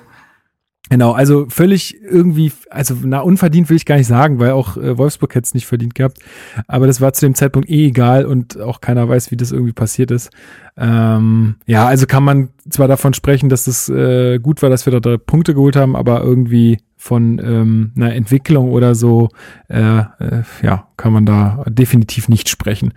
Genau, 0.89 1.13
also 1.13 1.45
völlig 1.47 1.99
irgendwie, 2.03 2.51
also 2.69 2.95
na 3.03 3.21
unverdient 3.21 3.69
will 3.69 3.77
ich 3.77 3.85
gar 3.85 3.95
nicht 3.95 4.07
sagen, 4.07 4.39
weil 4.39 4.51
auch 4.51 4.75
äh, 4.75 4.97
Wolfsburg 4.97 5.33
hätte 5.33 5.45
es 5.45 5.53
nicht 5.53 5.65
verdient 5.65 5.95
gehabt. 5.95 6.19
Aber 6.67 6.87
das 6.87 6.99
war 6.99 7.13
zu 7.13 7.25
dem 7.25 7.35
Zeitpunkt 7.35 7.69
eh 7.69 7.87
egal 7.87 8.25
und 8.25 8.59
auch 8.59 8.81
keiner 8.81 9.07
weiß, 9.07 9.31
wie 9.31 9.37
das 9.37 9.53
irgendwie 9.53 9.71
passiert 9.71 10.11
ist. 10.11 10.29
Ähm, 10.75 11.55
ja, 11.65 11.87
also 11.87 12.05
kann 12.05 12.23
man 12.23 12.49
zwar 12.69 12.87
davon 12.87 13.13
sprechen, 13.13 13.47
dass 13.47 13.63
das 13.63 13.87
äh, 13.87 14.39
gut 14.39 14.61
war, 14.61 14.69
dass 14.69 14.85
wir 14.85 14.91
da 14.91 14.99
drei 14.99 15.17
Punkte 15.17 15.53
geholt 15.53 15.77
haben, 15.77 15.95
aber 15.95 16.21
irgendwie 16.21 16.79
von 16.97 17.39
ähm, 17.39 17.91
einer 17.95 18.13
Entwicklung 18.13 18.71
oder 18.71 18.93
so, 18.93 19.29
äh, 19.69 19.99
äh, 19.99 20.43
ja, 20.61 20.87
kann 20.97 21.13
man 21.13 21.25
da 21.25 21.63
definitiv 21.67 22.27
nicht 22.27 22.49
sprechen. 22.49 22.93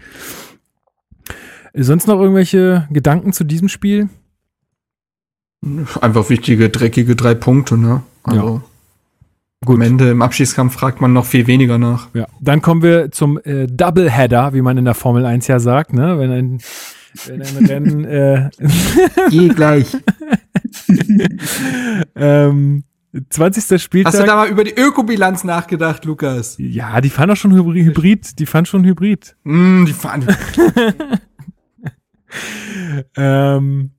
Sonst 1.72 2.06
noch 2.06 2.20
irgendwelche 2.20 2.88
Gedanken 2.90 3.32
zu 3.32 3.44
diesem 3.44 3.68
Spiel? 3.68 4.08
Einfach 6.00 6.30
wichtige, 6.30 6.68
dreckige 6.68 7.16
drei 7.16 7.34
Punkte, 7.34 7.76
ne? 7.76 8.02
Also. 8.22 8.56
Ja. 8.56 8.62
Gut. 9.64 9.76
Am 9.76 9.82
Ende 9.82 10.10
im 10.10 10.22
Abschießkampf 10.22 10.74
fragt 10.74 11.00
man 11.00 11.12
noch 11.12 11.24
viel 11.24 11.46
weniger 11.46 11.78
nach. 11.78 12.08
Ja. 12.14 12.26
Dann 12.40 12.60
kommen 12.60 12.82
wir 12.82 13.10
zum 13.10 13.38
äh, 13.38 13.66
Doubleheader, 13.66 14.52
wie 14.52 14.60
man 14.60 14.76
in 14.76 14.84
der 14.84 14.94
Formel 14.94 15.24
1 15.24 15.46
ja 15.46 15.58
sagt, 15.58 15.92
ne? 15.92 16.18
Wenn 16.18 16.30
ein, 16.30 16.60
wenn 17.26 17.42
ein 17.42 17.56
Rennen 17.66 18.04
äh, 18.04 18.50
Geh 19.30 19.48
gleich. 19.48 19.96
ähm, 22.14 22.84
20. 23.30 23.82
Spieltag. 23.82 24.12
Hast 24.12 24.22
du 24.22 24.26
da 24.26 24.36
mal 24.36 24.48
über 24.48 24.64
die 24.64 24.74
Ökobilanz 24.74 25.44
nachgedacht, 25.44 26.04
Lukas? 26.04 26.56
Ja, 26.58 27.00
die 27.00 27.10
fahren 27.10 27.30
doch 27.30 27.36
schon 27.36 27.52
Hybrid. 27.52 28.38
Die 28.38 28.46
fahren 28.46 28.66
schon 28.66 28.84
Hybrid. 28.84 29.36
Mm, 29.44 29.86
die 29.86 29.92
fahren. 29.92 30.26
ähm, 33.16 33.90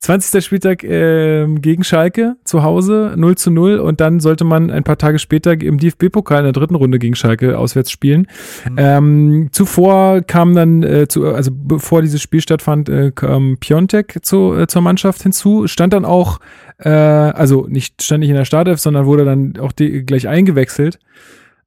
20. 0.00 0.42
Spieltag 0.42 0.82
äh, 0.82 1.46
gegen 1.56 1.84
Schalke 1.84 2.36
zu 2.44 2.62
Hause 2.62 3.12
0 3.16 3.36
zu 3.36 3.50
0 3.50 3.78
und 3.78 4.00
dann 4.00 4.18
sollte 4.18 4.44
man 4.44 4.70
ein 4.70 4.82
paar 4.82 4.96
Tage 4.96 5.18
später 5.18 5.52
im 5.52 5.76
DFB-Pokal 5.78 6.38
in 6.38 6.44
der 6.44 6.52
dritten 6.54 6.74
Runde 6.74 6.98
gegen 6.98 7.14
Schalke 7.14 7.58
auswärts 7.58 7.90
spielen. 7.90 8.26
Mhm. 8.68 8.76
Ähm, 8.78 9.48
zuvor 9.52 10.22
kam 10.22 10.54
dann, 10.54 10.82
äh, 10.82 11.06
zu, 11.06 11.26
also 11.26 11.50
bevor 11.52 12.00
dieses 12.00 12.22
Spiel 12.22 12.40
stattfand, 12.40 12.88
äh, 12.88 13.12
kam 13.14 13.58
Piontek 13.60 14.20
zu, 14.22 14.54
äh, 14.54 14.66
zur 14.66 14.80
Mannschaft 14.80 15.22
hinzu, 15.22 15.66
stand 15.66 15.92
dann 15.92 16.06
auch, 16.06 16.40
äh, 16.78 16.88
also 16.88 17.66
nicht 17.68 18.02
stand 18.02 18.20
nicht 18.20 18.30
in 18.30 18.36
der 18.36 18.46
Startelf, 18.46 18.80
sondern 18.80 19.04
wurde 19.04 19.26
dann 19.26 19.58
auch 19.60 19.72
die, 19.72 20.06
gleich 20.06 20.26
eingewechselt. 20.26 20.98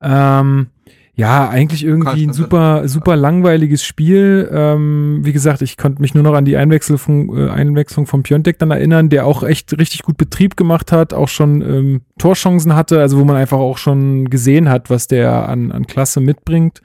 Ähm, 0.01 0.68
ja, 1.15 1.48
eigentlich 1.48 1.85
irgendwie 1.85 2.26
ein 2.26 2.34
super, 2.34 2.88
super 2.88 3.15
langweiliges 3.15 3.84
Spiel. 3.84 4.49
Ähm, 4.52 5.19
wie 5.22 5.31
gesagt, 5.31 5.61
ich 5.61 5.77
konnte 5.77 6.02
mich 6.02 6.15
nur 6.15 6.23
noch 6.23 6.34
an 6.34 6.44
die 6.44 6.57
Einwechslung, 6.57 7.38
äh, 7.38 7.49
Einwechslung 7.52 8.07
von 8.07 8.23
Piontek 8.23 8.57
dann 8.57 8.72
erinnern, 8.72 9.10
der 9.10 9.27
auch 9.27 9.44
echt 9.44 9.77
richtig 9.77 10.02
gut 10.02 10.18
Betrieb 10.18 10.57
gemacht 10.57 10.91
hat, 10.91 11.14
auch 11.14 11.27
schon 11.27 11.61
ähm, 11.61 12.02
Torchancen 12.18 12.76
hatte, 12.76 12.99
also 12.99 13.19
wo 13.19 13.26
man 13.26 13.35
einfach 13.35 13.60
auch 13.60 13.77
schon 13.77 14.31
gesehen 14.31 14.69
hat, 14.69 14.90
was 14.90 15.07
der 15.07 15.48
an, 15.48 15.72
an 15.72 15.85
Klasse 15.85 16.19
mitbringt. 16.19 16.81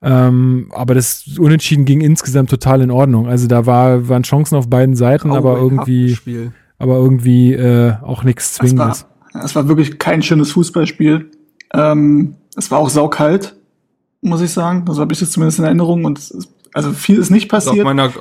Ähm, 0.00 0.72
aber 0.74 0.94
das 0.94 1.26
Unentschieden 1.38 1.84
ging 1.84 2.00
insgesamt 2.00 2.48
total 2.48 2.80
in 2.80 2.90
Ordnung. 2.90 3.28
Also 3.28 3.46
da 3.46 3.66
war, 3.66 4.08
waren 4.08 4.22
Chancen 4.22 4.56
auf 4.56 4.70
beiden 4.70 4.96
Seiten, 4.96 5.32
aber 5.32 5.58
irgendwie, 5.58 6.16
aber 6.78 6.94
irgendwie 6.94 7.52
äh, 7.52 7.92
auch 8.00 8.24
nichts 8.24 8.54
Zwingendes. 8.54 9.06
Es 9.28 9.34
war, 9.34 9.44
es 9.44 9.54
war 9.54 9.68
wirklich 9.68 9.98
kein 9.98 10.22
schönes 10.22 10.52
Fußballspiel. 10.52 11.30
Ähm, 11.74 12.36
es 12.56 12.70
war 12.70 12.78
auch 12.78 12.90
saukalt, 12.90 13.54
muss 14.20 14.40
ich 14.40 14.52
sagen. 14.52 14.84
Also 14.88 15.00
habe 15.00 15.12
ich 15.12 15.20
das 15.20 15.30
zumindest 15.30 15.58
in 15.58 15.64
Erinnerung. 15.64 16.04
Und 16.04 16.18
es, 16.18 16.48
also 16.74 16.92
viel 16.92 17.18
ist 17.18 17.30
nicht 17.30 17.48
passiert. 17.48 17.72
Also 17.72 17.82
auf, 17.82 17.86
meiner, 17.86 18.12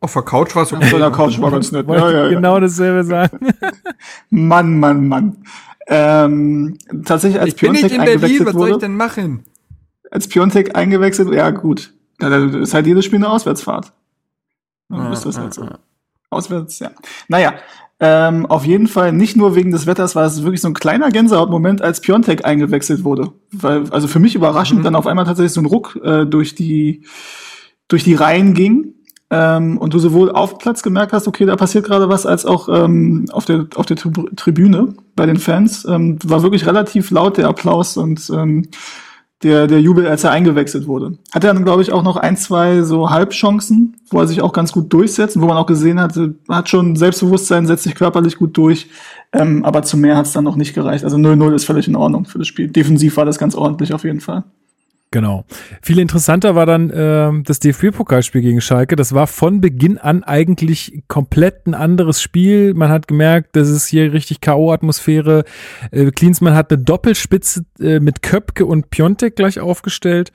auf 0.00 0.12
der 0.12 0.22
Couch 0.22 0.54
war 0.54 0.62
es 0.64 0.72
okay. 0.72 0.84
Auf 0.84 0.98
der 0.98 1.10
Couch 1.10 1.40
war 1.40 1.50
ganz 1.50 1.72
nett. 1.72 1.88
Ja, 1.88 2.10
ja, 2.10 2.24
ja. 2.24 2.28
Genau 2.28 2.60
dasselbe 2.60 3.04
sagen. 3.04 3.38
Mann, 4.30 4.78
Mann, 4.78 5.08
Mann. 5.08 5.36
Ähm, 5.86 6.76
tatsächlich 7.04 7.40
als 7.40 7.54
ich 7.54 7.56
bin 7.56 7.72
Piontek 7.72 7.98
nicht 7.98 8.14
in 8.14 8.20
Berlin, 8.20 8.46
was 8.46 8.52
soll 8.52 8.70
ich 8.70 8.76
denn 8.76 8.96
machen? 8.96 9.44
Als 10.10 10.28
Piontek 10.28 10.76
eingewechselt, 10.76 11.32
ja 11.32 11.50
gut. 11.50 11.94
Ja, 12.20 12.28
da 12.28 12.44
ist 12.44 12.74
halt 12.74 12.86
jedes 12.86 13.04
Spiel 13.04 13.18
eine 13.18 13.30
Auswärtsfahrt. 13.30 13.92
Dann 14.88 15.04
ja, 15.04 15.12
ist 15.12 15.24
das 15.24 15.38
halt 15.38 15.54
so. 15.54 15.66
Auswärts, 16.30 16.78
ja. 16.78 16.90
Naja, 17.28 17.54
ähm, 18.00 18.46
auf 18.46 18.64
jeden 18.64 18.86
Fall 18.86 19.12
nicht 19.12 19.36
nur 19.36 19.56
wegen 19.56 19.72
des 19.72 19.86
Wetters 19.86 20.14
war 20.14 20.24
es 20.24 20.42
wirklich 20.44 20.60
so 20.60 20.68
ein 20.68 20.74
kleiner 20.74 21.10
Gänsehautmoment, 21.10 21.82
als 21.82 22.00
Piontek 22.00 22.44
eingewechselt 22.44 23.02
wurde. 23.02 23.32
Weil, 23.50 23.90
also 23.90 24.06
für 24.06 24.20
mich 24.20 24.36
überraschend 24.36 24.80
mhm. 24.80 24.84
dann 24.84 24.94
auf 24.94 25.06
einmal 25.06 25.24
tatsächlich 25.24 25.52
so 25.52 25.60
ein 25.60 25.66
Ruck 25.66 25.98
äh, 26.02 26.24
durch 26.24 26.54
die 26.54 27.04
durch 27.88 28.04
die 28.04 28.14
Reihen 28.14 28.54
ging. 28.54 28.94
Ähm, 29.30 29.76
und 29.78 29.92
du 29.92 29.98
sowohl 29.98 30.30
auf 30.30 30.58
Platz 30.58 30.82
gemerkt 30.82 31.12
hast, 31.12 31.28
okay, 31.28 31.44
da 31.44 31.56
passiert 31.56 31.84
gerade 31.84 32.08
was, 32.08 32.24
als 32.24 32.46
auch 32.46 32.68
ähm, 32.68 33.26
auf 33.30 33.44
der 33.44 33.66
auf 33.74 33.84
der 33.84 33.96
Tribüne 33.96 34.94
bei 35.16 35.26
den 35.26 35.36
Fans. 35.36 35.84
Ähm, 35.84 36.18
war 36.24 36.42
wirklich 36.42 36.66
relativ 36.66 37.10
laut 37.10 37.36
der 37.36 37.48
Applaus 37.48 37.96
und 37.96 38.30
ähm, 38.30 38.68
der, 39.42 39.68
der 39.68 39.80
Jubel, 39.80 40.06
als 40.06 40.24
er 40.24 40.32
eingewechselt 40.32 40.86
wurde. 40.86 41.18
Hat 41.32 41.44
er 41.44 41.54
dann, 41.54 41.64
glaube 41.64 41.82
ich, 41.82 41.92
auch 41.92 42.02
noch 42.02 42.16
ein, 42.16 42.36
zwei 42.36 42.82
so 42.82 43.10
Halbchancen, 43.10 43.96
wo 44.10 44.18
er 44.18 44.26
sich 44.26 44.42
auch 44.42 44.52
ganz 44.52 44.72
gut 44.72 44.92
durchsetzt, 44.92 45.40
wo 45.40 45.46
man 45.46 45.56
auch 45.56 45.66
gesehen 45.66 46.00
hat, 46.00 46.18
hat 46.48 46.68
schon 46.68 46.96
Selbstbewusstsein, 46.96 47.66
setzt 47.66 47.84
sich 47.84 47.94
körperlich 47.94 48.36
gut 48.36 48.56
durch, 48.56 48.88
ähm, 49.32 49.64
aber 49.64 49.82
zu 49.82 49.96
mehr 49.96 50.16
hat 50.16 50.26
es 50.26 50.32
dann 50.32 50.44
noch 50.44 50.56
nicht 50.56 50.74
gereicht. 50.74 51.04
Also 51.04 51.16
0-0 51.16 51.54
ist 51.54 51.66
völlig 51.66 51.86
in 51.86 51.96
Ordnung 51.96 52.24
für 52.24 52.38
das 52.38 52.48
Spiel. 52.48 52.68
Defensiv 52.68 53.16
war 53.16 53.24
das 53.24 53.38
ganz 53.38 53.54
ordentlich 53.54 53.92
auf 53.92 54.04
jeden 54.04 54.20
Fall. 54.20 54.44
Genau. 55.10 55.46
Viel 55.80 56.00
interessanter 56.00 56.54
war 56.54 56.66
dann 56.66 56.90
äh, 56.90 57.42
das 57.42 57.60
DFB-Pokalspiel 57.60 58.42
gegen 58.42 58.60
Schalke. 58.60 58.94
Das 58.94 59.14
war 59.14 59.26
von 59.26 59.62
Beginn 59.62 59.96
an 59.96 60.22
eigentlich 60.22 61.02
komplett 61.08 61.66
ein 61.66 61.74
anderes 61.74 62.20
Spiel. 62.20 62.74
Man 62.74 62.90
hat 62.90 63.08
gemerkt, 63.08 63.56
das 63.56 63.70
ist 63.70 63.86
hier 63.86 64.12
richtig 64.12 64.42
K.O.-Atmosphäre. 64.42 65.44
Äh, 65.92 66.10
Klinsmann 66.10 66.54
hat 66.54 66.70
eine 66.70 66.82
Doppelspitze 66.82 67.64
äh, 67.80 68.00
mit 68.00 68.22
Köpke 68.22 68.66
und 68.66 68.90
Piontek 68.90 69.34
gleich 69.34 69.60
aufgestellt. 69.60 70.30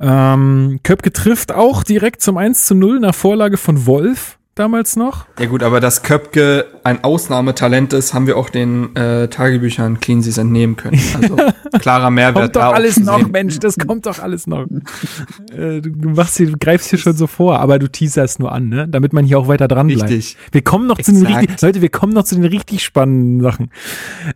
Ähm, 0.00 0.80
Köpke 0.84 1.12
trifft 1.12 1.52
auch 1.52 1.82
direkt 1.82 2.22
zum 2.22 2.38
1 2.38 2.64
zu 2.64 2.74
0 2.74 3.00
nach 3.00 3.14
Vorlage 3.14 3.58
von 3.58 3.84
Wolf 3.84 4.37
damals 4.58 4.96
noch. 4.96 5.26
Ja 5.38 5.46
gut, 5.46 5.62
aber 5.62 5.80
dass 5.80 6.02
Köpke 6.02 6.66
ein 6.84 7.04
Ausnahmetalent 7.04 7.92
ist, 7.92 8.14
haben 8.14 8.26
wir 8.26 8.36
auch 8.36 8.50
den 8.50 8.94
äh, 8.96 9.28
Tagebüchern 9.28 10.00
Cleansies 10.00 10.38
entnehmen 10.38 10.76
können. 10.76 11.00
Also 11.20 11.36
klarer 11.80 12.10
Mehrwert. 12.10 12.54
kommt 12.54 12.56
doch 12.56 12.74
alles 12.74 12.98
noch, 12.98 13.28
Mensch, 13.28 13.58
das 13.58 13.76
kommt 13.78 14.06
doch 14.06 14.18
alles 14.18 14.46
noch. 14.46 14.66
äh, 15.52 15.80
du 15.80 16.10
machst 16.10 16.36
hier, 16.36 16.50
du 16.50 16.58
greifst 16.58 16.90
hier 16.90 16.98
schon 16.98 17.16
so 17.16 17.26
vor, 17.26 17.60
aber 17.60 17.78
du 17.78 17.88
teaserst 17.88 18.40
nur 18.40 18.52
an, 18.52 18.68
ne? 18.68 18.88
Damit 18.88 19.12
man 19.12 19.24
hier 19.24 19.38
auch 19.38 19.48
weiter 19.48 19.68
dran 19.68 19.86
bleibt. 19.88 20.10
Richtig. 20.10 20.36
Wir 20.52 20.62
kommen 20.62 20.86
noch 20.86 20.98
Exakt. 20.98 21.18
zu 21.18 21.24
den 21.24 21.34
richtig, 21.34 21.60
Leute, 21.60 21.82
wir 21.82 21.90
kommen 21.90 22.12
noch 22.12 22.24
zu 22.24 22.34
den 22.34 22.44
richtig 22.44 22.82
spannenden 22.82 23.40
Sachen. 23.40 23.70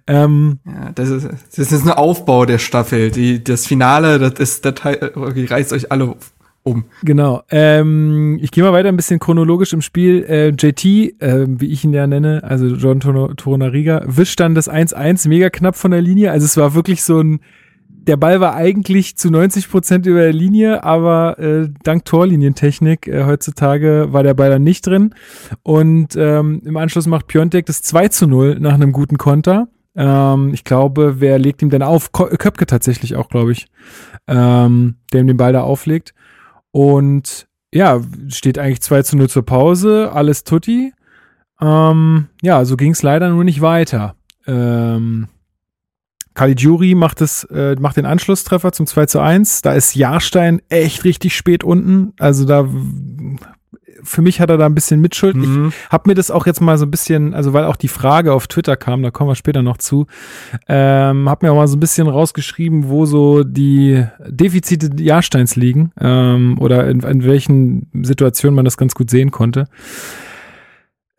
Ähm, 0.07 0.61
ja, 0.65 0.91
das 0.95 1.09
ist, 1.09 1.29
das 1.57 1.73
ist 1.73 1.85
ein 1.85 1.91
Aufbau 1.91 2.47
der 2.47 2.59
Staffel. 2.59 3.11
Die, 3.11 3.43
das 3.43 3.67
Finale, 3.67 4.19
das 4.19 4.39
ist, 4.39 4.65
das 4.65 4.75
reißt 4.85 5.73
euch 5.73 5.91
alle 5.91 6.17
um. 6.63 6.85
Genau. 7.03 7.43
Ähm, 7.51 8.39
ich 8.41 8.51
gehe 8.51 8.63
mal 8.63 8.73
weiter 8.73 8.89
ein 8.89 8.97
bisschen 8.97 9.19
chronologisch 9.19 9.73
im 9.73 9.83
Spiel. 9.83 10.25
Äh, 10.25 10.49
JT, 10.51 10.85
äh, 11.21 11.47
wie 11.49 11.67
ich 11.67 11.85
ihn 11.85 11.93
ja 11.93 12.07
nenne, 12.07 12.43
also 12.45 12.67
John 12.67 13.01
Torunariga, 13.01 14.03
wischt 14.07 14.41
dann 14.41 14.55
das 14.55 14.71
1-1 14.71 15.29
mega 15.29 15.51
knapp 15.51 15.77
von 15.77 15.91
der 15.91 16.01
Linie. 16.01 16.31
Also 16.31 16.45
es 16.45 16.57
war 16.57 16.75
wirklich 16.75 17.03
so 17.03 17.21
ein, 17.21 17.41
der 17.89 18.17
Ball 18.17 18.41
war 18.41 18.55
eigentlich 18.55 19.17
zu 19.17 19.31
90 19.31 19.71
Prozent 19.71 20.07
über 20.07 20.21
der 20.21 20.33
Linie, 20.33 20.85
aber 20.85 21.39
äh, 21.39 21.69
dank 21.83 22.05
Torlinientechnik 22.05 23.09
äh, 23.09 23.25
heutzutage 23.25 24.09
war 24.11 24.23
der 24.23 24.35
Ball 24.35 24.51
dann 24.51 24.63
nicht 24.63 24.87
drin. 24.87 25.15
Und 25.63 26.15
ähm, 26.17 26.63
im 26.65 26.77
Anschluss 26.77 27.07
macht 27.07 27.27
Piontek 27.27 27.67
das 27.67 27.83
2 27.83 28.09
zu 28.09 28.27
0 28.27 28.59
nach 28.61 28.75
einem 28.75 28.93
guten 28.93 29.19
Konter. 29.19 29.69
Ähm, 29.95 30.55
ich 30.55 30.65
glaube, 30.65 31.17
wer 31.19 31.39
legt 31.39 31.63
ihm 31.63 31.71
denn 31.71 31.83
auf? 31.83 32.13
Köpke 32.13 32.67
tatsächlich 32.67 33.17
auch, 33.17 33.29
glaube 33.29 33.53
ich, 33.53 33.67
ähm, 34.27 34.97
der 35.13 35.21
ihm 35.21 35.27
den 35.27 35.37
Ball 35.37 35.53
da 35.53 35.63
auflegt. 35.63 36.15
Und 36.73 37.47
ja, 37.73 38.01
steht 38.29 38.59
eigentlich 38.59 38.83
2 38.83 39.03
zu 39.03 39.17
0 39.17 39.29
zur 39.31 39.47
Pause, 39.47 40.11
alles 40.13 40.45
tutti. 40.45 40.93
Ähm, 41.61 42.29
ja, 42.43 42.65
so 42.65 42.77
ging 42.77 42.93
es 42.93 43.03
leider 43.03 43.31
nur 43.31 43.45
nicht 43.45 43.61
weiter. 43.61 44.17
Ähm, 44.47 45.29
Caligiuri 46.35 46.95
macht 46.95 47.21
es, 47.21 47.45
äh, 47.45 47.77
macht 47.79 47.97
den 47.97 48.07
Anschlusstreffer 48.07 48.73
zum 48.73 48.87
2 48.87 49.07
zu 49.07 49.21
1. 49.21 49.63
Da 49.63 49.75
ist 49.75 49.95
Jahrstein 49.95 50.61
echt 50.69 51.05
richtig 51.05 51.37
spät 51.37 51.63
unten. 51.63 52.15
Also 52.19 52.45
da 52.45 52.69
für 54.03 54.23
mich 54.23 54.41
hat 54.41 54.51
er 54.51 54.59
da 54.59 54.67
ein 54.67 54.75
bisschen 54.75 55.01
Mitschuld. 55.01 55.37
Mhm. 55.37 55.69
Ich 55.69 55.91
habe 55.91 56.11
mir 56.11 56.15
das 56.15 56.31
auch 56.31 56.47
jetzt 56.47 56.61
mal 56.61 56.79
so 56.79 56.87
ein 56.87 56.91
bisschen, 56.91 57.35
also 57.35 57.53
weil 57.53 57.65
auch 57.65 57.77
die 57.77 57.89
Frage 57.89 58.33
auf 58.33 58.47
Twitter 58.47 58.77
kam, 58.77 59.03
da 59.03 59.11
kommen 59.11 59.31
wir 59.31 59.35
später 59.35 59.63
noch 59.63 59.77
zu, 59.77 60.07
ähm, 60.69 61.29
habe 61.29 61.47
mir 61.47 61.53
auch 61.53 61.57
mal 61.57 61.69
so 61.69 61.77
ein 61.77 61.81
bisschen 61.81 62.09
rausgeschrieben, 62.09 62.89
wo 62.89 63.07
so 63.07 63.45
die 63.45 64.05
Defizite 64.27 64.91
Jahrsteins 65.03 65.57
liegen 65.57 65.93
ähm, 66.01 66.57
oder 66.59 66.89
in, 66.89 67.01
in 67.01 67.25
welchen 67.25 67.89
Situationen 68.03 68.55
man 68.55 68.65
das 68.65 68.77
ganz 68.77 68.95
gut 68.95 69.11
sehen 69.11 69.31
konnte. 69.31 69.67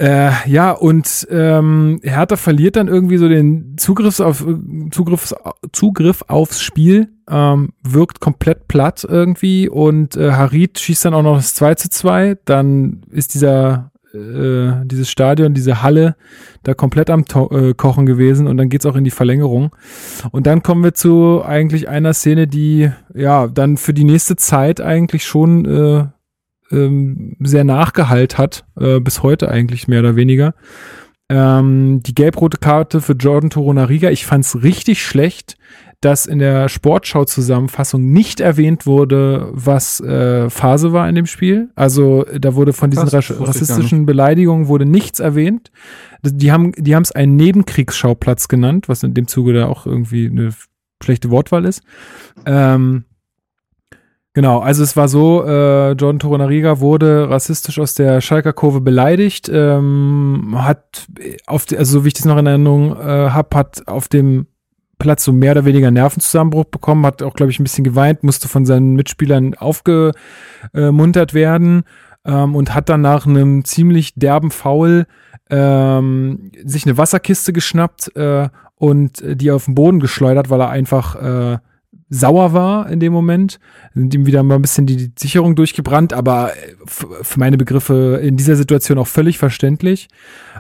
Äh, 0.04 0.32
ja, 0.48 0.72
und 0.72 1.26
ähm, 1.32 2.02
Hertha 2.04 2.36
verliert 2.36 2.76
dann 2.76 2.90
irgendwie 2.90 3.16
so 3.16 3.30
den 3.30 3.78
Zugriff 3.78 4.20
auf 4.20 4.46
Zugriff, 4.92 5.34
Zugriff 5.72 6.26
aufs 6.28 6.62
Spiel, 6.62 7.08
ähm, 7.30 7.70
wirkt 7.84 8.20
komplett 8.20 8.68
platt 8.68 9.08
irgendwie 9.08 9.70
und 9.70 10.18
äh, 10.18 10.32
Harit 10.32 10.78
schießt 10.78 11.06
dann 11.06 11.14
auch 11.14 11.24
noch 11.24 11.38
das 11.38 11.56
2 11.56 11.76
zu 11.76 11.90
2. 11.90 12.38
Dann 12.44 13.04
ist 13.12 13.34
dieser 13.34 13.92
äh, 14.14 14.84
dieses 14.84 15.10
Stadion, 15.10 15.54
diese 15.54 15.82
Halle 15.82 16.18
da 16.64 16.74
komplett 16.74 17.10
am 17.10 17.24
to 17.24 17.50
äh, 17.52 17.74
Kochen 17.74 18.06
gewesen 18.06 18.48
und 18.48 18.58
dann 18.58 18.68
geht's 18.68 18.86
auch 18.86 18.98
in 18.98 19.06
die 19.06 19.10
Verlängerung. 19.10 19.74
Und 20.32 20.48
dann 20.48 20.64
kommen 20.64 20.84
wir 20.84 20.94
zu 20.94 21.42
eigentlich 21.46 21.88
einer 21.88 22.14
Szene, 22.14 22.46
die 22.48 22.92
ja 23.14 23.48
dann 23.48 23.78
für 23.78 23.94
die 23.94 24.04
nächste 24.04 24.36
Zeit 24.36 24.82
eigentlich 24.82 25.24
schon 25.24 25.64
äh, 25.64 26.06
ähm, 26.74 27.36
sehr 27.40 27.64
nachgehalt 27.64 28.38
hat, 28.38 28.66
äh, 28.80 29.00
bis 29.00 29.24
heute 29.24 29.50
eigentlich 29.50 29.88
mehr 29.88 30.00
oder 30.00 30.16
weniger. 30.16 30.54
Ähm, 31.30 32.02
die 32.04 32.14
gelb-rote 32.16 32.58
Karte 32.58 33.02
für 33.02 33.14
Jordan 33.14 33.50
Toronariga, 33.50 34.10
ich 34.10 34.26
fand's 34.26 34.62
richtig 34.62 35.02
schlecht, 35.02 35.56
dass 36.04 36.26
in 36.26 36.40
der 36.40 36.68
Sportschau-Zusammenfassung 36.68 38.12
nicht 38.12 38.42
erwähnt 38.42 38.86
wurde, 38.86 39.50
was 39.54 40.02
äh, 40.02 40.50
Phase 40.50 40.92
war 40.92 41.08
in 41.08 41.16
dem 41.16 41.26
Spiel. 41.26 41.70
Also 41.76 42.26
da 42.38 42.56
wurde 42.56 42.74
von 42.74 42.90
diesen 42.90 43.08
Krass, 43.08 43.32
rassistischen 43.40 44.06
Beleidigungen 44.06 44.68
wurde 44.68 44.86
nichts 44.86 45.22
erwähnt. 45.22 45.72
Die 46.24 46.52
haben 46.52 46.74
die 46.74 46.94
haben 46.94 47.04
es 47.04 47.14
einen 47.14 47.38
Nebenkriegsschauplatz 47.38 48.50
genannt, 48.50 48.90
was 48.90 49.04
in 49.04 49.14
dem 49.14 49.28
Zuge 49.28 49.54
da 49.54 49.68
auch 49.68 49.86
irgendwie 49.86 50.28
eine 50.28 50.50
schlechte 51.02 51.30
Wortwahl 51.30 51.64
ist. 51.64 51.82
Ähm, 52.46 53.06
Genau, 54.36 54.60
also 54.60 54.82
es 54.82 54.98
war 54.98 55.08
so, 55.08 55.46
äh, 55.46 55.92
Jordan 55.92 56.18
Toronariga 56.18 56.80
wurde 56.80 57.30
rassistisch 57.30 57.78
aus 57.78 57.94
der 57.94 58.20
Schalker 58.20 58.52
Kurve 58.52 58.82
beleidigt, 58.82 59.48
ähm, 59.54 60.56
hat 60.58 61.08
auf, 61.46 61.68
die, 61.68 61.78
also 61.78 62.00
so 62.00 62.04
wie 62.04 62.08
ich 62.08 62.16
das 62.16 62.26
noch 62.26 62.38
in 62.38 62.48
Erinnerung 62.48 62.98
äh, 63.00 63.30
habe, 63.30 63.56
hat 63.56 63.88
auf 63.88 64.08
dem 64.08 64.48
Platz 64.98 65.24
so 65.24 65.34
mehr 65.34 65.52
oder 65.52 65.66
weniger 65.66 65.92
Nervenzusammenbruch 65.92 66.66
bekommen, 66.66 67.06
hat 67.06 67.22
auch, 67.22 67.36
glaube 67.36 67.52
ich, 67.52 67.60
ein 67.60 67.64
bisschen 67.64 67.84
geweint, 67.84 68.24
musste 68.24 68.48
von 68.48 68.66
seinen 68.66 68.96
Mitspielern 68.96 69.54
aufgemuntert 69.54 71.36
werden 71.36 71.84
ähm, 72.26 72.56
und 72.56 72.74
hat 72.74 72.90
dann 72.90 73.02
nach 73.02 73.28
einem 73.28 73.66
ziemlich 73.66 74.16
derben 74.16 74.50
Foul 74.50 75.06
ähm, 75.52 76.52
sich 76.64 76.88
eine 76.88 76.98
Wasserkiste 76.98 77.54
geschnappt 77.54 78.16
äh, 78.16 78.50
und 78.78 79.22
die 79.24 79.52
auf 79.52 79.66
den 79.66 79.76
Boden 79.76 80.00
geschleudert, 80.00 80.50
weil 80.50 80.62
er 80.62 80.70
einfach 80.70 81.16
äh, 81.16 81.58
sauer 82.14 82.54
war 82.54 82.90
in 82.90 83.00
dem 83.00 83.14
Moment. 83.14 83.60
Sind 83.94 84.14
ihm 84.14 84.26
wieder 84.26 84.44
mal 84.44 84.56
ein 84.56 84.62
bisschen 84.62 84.86
die 84.86 85.12
Sicherung 85.18 85.56
durchgebrannt, 85.56 86.14
aber 86.14 86.52
für 86.86 87.40
meine 87.40 87.58
Begriffe 87.58 88.20
in 88.24 88.38
dieser 88.38 88.56
Situation 88.56 88.98
auch 88.98 89.08
völlig 89.08 89.38
verständlich. 89.38 90.10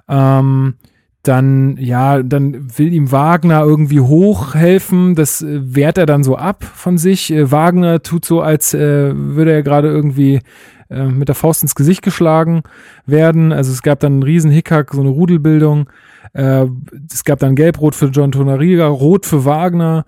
Ähm, 0.07 0.75
dann, 1.23 1.77
ja, 1.77 2.21
dann 2.21 2.77
will 2.77 2.93
ihm 2.93 3.11
Wagner 3.11 3.61
irgendwie 3.61 4.01
hochhelfen. 4.01 5.15
Das 5.15 5.41
äh, 5.41 5.61
wehrt 5.63 5.97
er 5.97 6.05
dann 6.05 6.23
so 6.23 6.35
ab 6.35 6.65
von 6.65 6.97
sich. 6.97 7.31
Äh, 7.31 7.49
Wagner 7.49 8.03
tut 8.03 8.25
so, 8.25 8.41
als 8.41 8.73
äh, 8.73 9.13
würde 9.15 9.53
er 9.53 9.63
gerade 9.63 9.87
irgendwie 9.87 10.41
äh, 10.89 11.05
mit 11.05 11.29
der 11.29 11.35
Faust 11.35 11.63
ins 11.63 11.75
Gesicht 11.75 12.01
geschlagen 12.01 12.63
werden. 13.05 13.53
Also 13.53 13.71
es 13.71 13.83
gab 13.83 14.01
dann 14.01 14.13
einen 14.13 14.23
riesen 14.23 14.51
Hickhack, 14.51 14.93
so 14.93 14.99
eine 14.99 15.11
Rudelbildung. 15.11 15.89
Äh, 16.33 16.65
es 17.09 17.23
gab 17.23 17.39
dann 17.39 17.55
Gelb-Rot 17.55 17.95
für 17.95 18.07
John 18.07 18.33
Tonariga, 18.33 18.87
Rot 18.87 19.25
für 19.25 19.45
Wagner. 19.45 20.03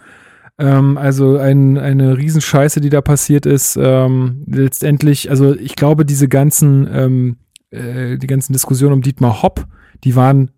Ähm, 0.58 0.98
also 0.98 1.38
ein, 1.38 1.78
eine 1.78 2.18
Riesenscheiße, 2.18 2.82
die 2.82 2.90
da 2.90 3.02
passiert 3.02 3.46
ist. 3.46 3.78
Ähm, 3.80 4.44
letztendlich, 4.48 5.30
also 5.30 5.54
ich 5.54 5.76
glaube, 5.76 6.06
diese 6.06 6.28
ganzen, 6.28 6.88
ähm, 6.92 7.38
äh, 7.72 8.18
die 8.18 8.28
ganzen 8.28 8.54
Diskussionen 8.54 8.94
um 8.94 9.02
Dietmar 9.02 9.42
Hopp, 9.42 9.66
die 10.04 10.16
waren 10.16 10.52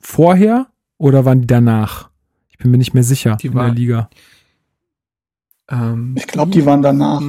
vorher 0.00 0.66
oder 0.98 1.24
waren 1.24 1.42
die 1.42 1.46
danach? 1.46 2.10
Ich 2.48 2.58
bin 2.58 2.70
mir 2.70 2.78
nicht 2.78 2.94
mehr 2.94 3.02
sicher 3.02 3.36
die 3.40 3.48
in 3.48 3.54
war, 3.54 3.66
der 3.66 3.74
Liga. 3.74 4.10
Ähm, 5.70 6.14
ich 6.16 6.26
glaube, 6.26 6.50
die 6.50 6.64
waren 6.66 6.82
danach. 6.82 7.22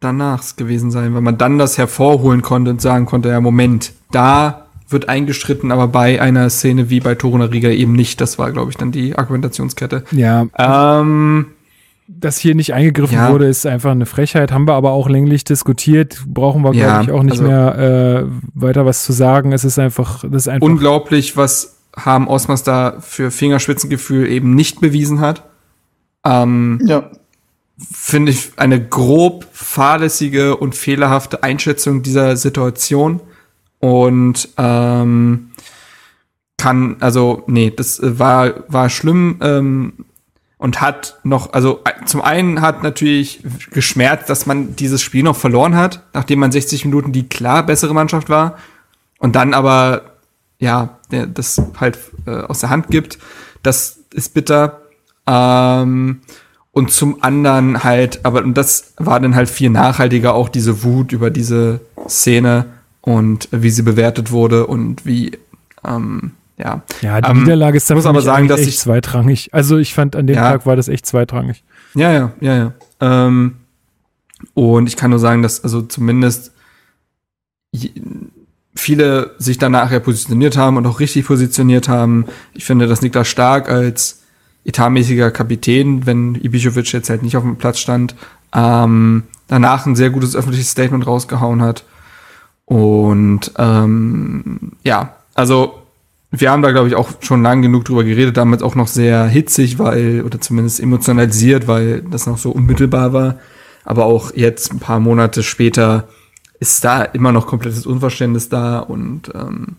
Danach 0.00 0.56
gewesen 0.56 0.90
sein, 0.90 1.14
weil 1.14 1.22
man 1.22 1.38
dann 1.38 1.56
das 1.56 1.78
hervorholen 1.78 2.42
konnte 2.42 2.70
und 2.70 2.82
sagen 2.82 3.06
konnte, 3.06 3.30
ja, 3.30 3.40
Moment, 3.40 3.94
da 4.10 4.63
wird 4.88 5.08
eingestritten, 5.08 5.72
aber 5.72 5.88
bei 5.88 6.20
einer 6.20 6.50
Szene 6.50 6.90
wie 6.90 7.00
bei 7.00 7.14
Toruna 7.14 7.46
Riga 7.46 7.70
eben 7.70 7.92
nicht. 7.92 8.20
Das 8.20 8.38
war, 8.38 8.52
glaube 8.52 8.70
ich, 8.70 8.76
dann 8.76 8.92
die 8.92 9.16
Argumentationskette. 9.16 10.04
Ja. 10.12 10.46
Ähm, 10.58 11.46
dass 12.06 12.36
hier 12.36 12.54
nicht 12.54 12.74
eingegriffen 12.74 13.16
ja. 13.16 13.32
wurde, 13.32 13.46
ist 13.46 13.66
einfach 13.66 13.92
eine 13.92 14.06
Frechheit. 14.06 14.52
Haben 14.52 14.68
wir 14.68 14.74
aber 14.74 14.92
auch 14.92 15.08
länglich 15.08 15.44
diskutiert. 15.44 16.22
Brauchen 16.26 16.62
wir, 16.62 16.74
ja, 16.74 17.00
glaube 17.00 17.04
ich, 17.04 17.10
auch 17.12 17.22
nicht 17.22 17.40
also 17.40 17.44
mehr 17.44 17.78
äh, 17.78 18.30
weiter 18.54 18.84
was 18.84 19.04
zu 19.04 19.12
sagen. 19.12 19.52
Es 19.52 19.64
ist 19.64 19.78
einfach, 19.78 20.22
das 20.22 20.42
ist 20.42 20.48
einfach. 20.48 20.66
Unglaublich, 20.66 21.36
was 21.36 21.76
Harm 21.96 22.28
Osmas 22.28 22.62
da 22.62 22.96
für 23.00 23.30
Fingerspitzengefühl 23.30 24.28
eben 24.28 24.54
nicht 24.54 24.80
bewiesen 24.80 25.20
hat. 25.20 25.44
Ähm, 26.24 26.80
ja. 26.84 27.10
Finde 27.78 28.32
ich 28.32 28.52
eine 28.56 28.84
grob 28.86 29.46
fahrlässige 29.52 30.56
und 30.56 30.74
fehlerhafte 30.74 31.42
Einschätzung 31.42 32.02
dieser 32.02 32.36
Situation 32.36 33.20
und 33.84 34.48
ähm, 34.56 35.50
kann, 36.56 36.96
also, 37.00 37.42
nee, 37.46 37.70
das 37.70 38.00
war, 38.02 38.64
war 38.68 38.88
schlimm 38.88 39.36
ähm, 39.42 39.92
und 40.56 40.80
hat 40.80 41.18
noch, 41.22 41.52
also 41.52 41.80
zum 42.06 42.22
einen 42.22 42.62
hat 42.62 42.82
natürlich 42.82 43.42
geschmerzt, 43.72 44.30
dass 44.30 44.46
man 44.46 44.74
dieses 44.74 45.02
Spiel 45.02 45.22
noch 45.22 45.36
verloren 45.36 45.76
hat, 45.76 46.02
nachdem 46.14 46.38
man 46.38 46.50
60 46.50 46.86
Minuten 46.86 47.12
die 47.12 47.28
klar 47.28 47.62
bessere 47.66 47.92
Mannschaft 47.92 48.30
war 48.30 48.56
und 49.18 49.36
dann 49.36 49.52
aber, 49.52 50.14
ja, 50.58 50.98
das 51.10 51.60
halt 51.78 51.98
äh, 52.24 52.30
aus 52.30 52.60
der 52.60 52.70
Hand 52.70 52.88
gibt. 52.88 53.18
Das 53.62 53.98
ist 54.14 54.32
bitter. 54.32 54.80
Ähm, 55.26 56.22
und 56.72 56.90
zum 56.90 57.22
anderen 57.22 57.84
halt, 57.84 58.24
aber 58.24 58.44
und 58.44 58.54
das 58.54 58.94
war 58.96 59.20
dann 59.20 59.34
halt 59.34 59.50
viel 59.50 59.68
nachhaltiger 59.68 60.32
auch 60.32 60.48
diese 60.48 60.84
Wut 60.84 61.12
über 61.12 61.28
diese 61.28 61.80
Szene 62.08 62.73
und 63.04 63.48
wie 63.50 63.68
sie 63.68 63.82
bewertet 63.82 64.30
wurde 64.30 64.66
und 64.66 65.04
wie 65.04 65.32
ähm, 65.86 66.32
ja. 66.56 66.82
Ja, 67.02 67.20
die 67.20 67.30
ähm, 67.30 67.40
Niederlage 67.40 67.76
ist 67.76 67.90
dann 67.90 67.98
muss 67.98 68.06
aber 68.06 68.22
sagen, 68.22 68.48
dass 68.48 68.60
ich 68.60 68.78
zweitrangig. 68.78 69.52
Also 69.52 69.76
ich 69.76 69.92
fand 69.92 70.16
an 70.16 70.26
dem 70.26 70.36
ja, 70.36 70.52
Tag 70.52 70.64
war 70.66 70.74
das 70.74 70.88
echt 70.88 71.04
zweitrangig. 71.04 71.62
Ja, 71.94 72.12
ja, 72.12 72.32
ja, 72.40 72.56
ja. 72.56 72.72
Ähm, 73.00 73.56
und 74.54 74.86
ich 74.86 74.96
kann 74.96 75.10
nur 75.10 75.18
sagen, 75.18 75.42
dass 75.42 75.62
also 75.62 75.82
zumindest 75.82 76.52
viele 78.74 79.34
sich 79.38 79.58
danach 79.58 79.90
ja 79.92 80.00
positioniert 80.00 80.56
haben 80.56 80.78
und 80.78 80.86
auch 80.86 80.98
richtig 80.98 81.26
positioniert 81.26 81.88
haben. 81.88 82.24
Ich 82.54 82.64
finde, 82.64 82.86
dass 82.86 83.02
Niklas 83.02 83.28
Stark 83.28 83.68
als 83.68 84.22
etatmäßiger 84.64 85.30
Kapitän, 85.30 86.06
wenn 86.06 86.36
Ibišović 86.36 86.94
jetzt 86.94 87.10
halt 87.10 87.22
nicht 87.22 87.36
auf 87.36 87.42
dem 87.42 87.56
Platz 87.56 87.80
stand, 87.80 88.14
ähm, 88.54 89.24
danach 89.48 89.84
ein 89.84 89.96
sehr 89.96 90.08
gutes 90.08 90.34
öffentliches 90.34 90.70
Statement 90.70 91.06
rausgehauen 91.06 91.60
hat 91.60 91.84
und 92.66 93.52
ähm, 93.58 94.72
ja, 94.82 95.16
also 95.34 95.82
wir 96.30 96.50
haben 96.50 96.62
da, 96.62 96.72
glaube 96.72 96.88
ich, 96.88 96.94
auch 96.94 97.10
schon 97.20 97.42
lang 97.42 97.62
genug 97.62 97.84
drüber 97.84 98.04
geredet, 98.04 98.36
damals 98.36 98.62
auch 98.62 98.74
noch 98.74 98.88
sehr 98.88 99.26
hitzig, 99.26 99.78
weil, 99.78 100.22
oder 100.22 100.40
zumindest 100.40 100.80
emotionalisiert, 100.80 101.68
weil 101.68 102.02
das 102.02 102.26
noch 102.26 102.38
so 102.38 102.50
unmittelbar 102.50 103.12
war. 103.12 103.36
Aber 103.84 104.06
auch 104.06 104.34
jetzt, 104.34 104.72
ein 104.72 104.80
paar 104.80 104.98
Monate 105.00 105.42
später, 105.42 106.08
ist 106.58 106.84
da 106.84 107.02
immer 107.02 107.32
noch 107.32 107.46
komplettes 107.46 107.86
Unverständnis 107.86 108.48
da 108.48 108.78
und 108.78 109.30
ähm, 109.34 109.76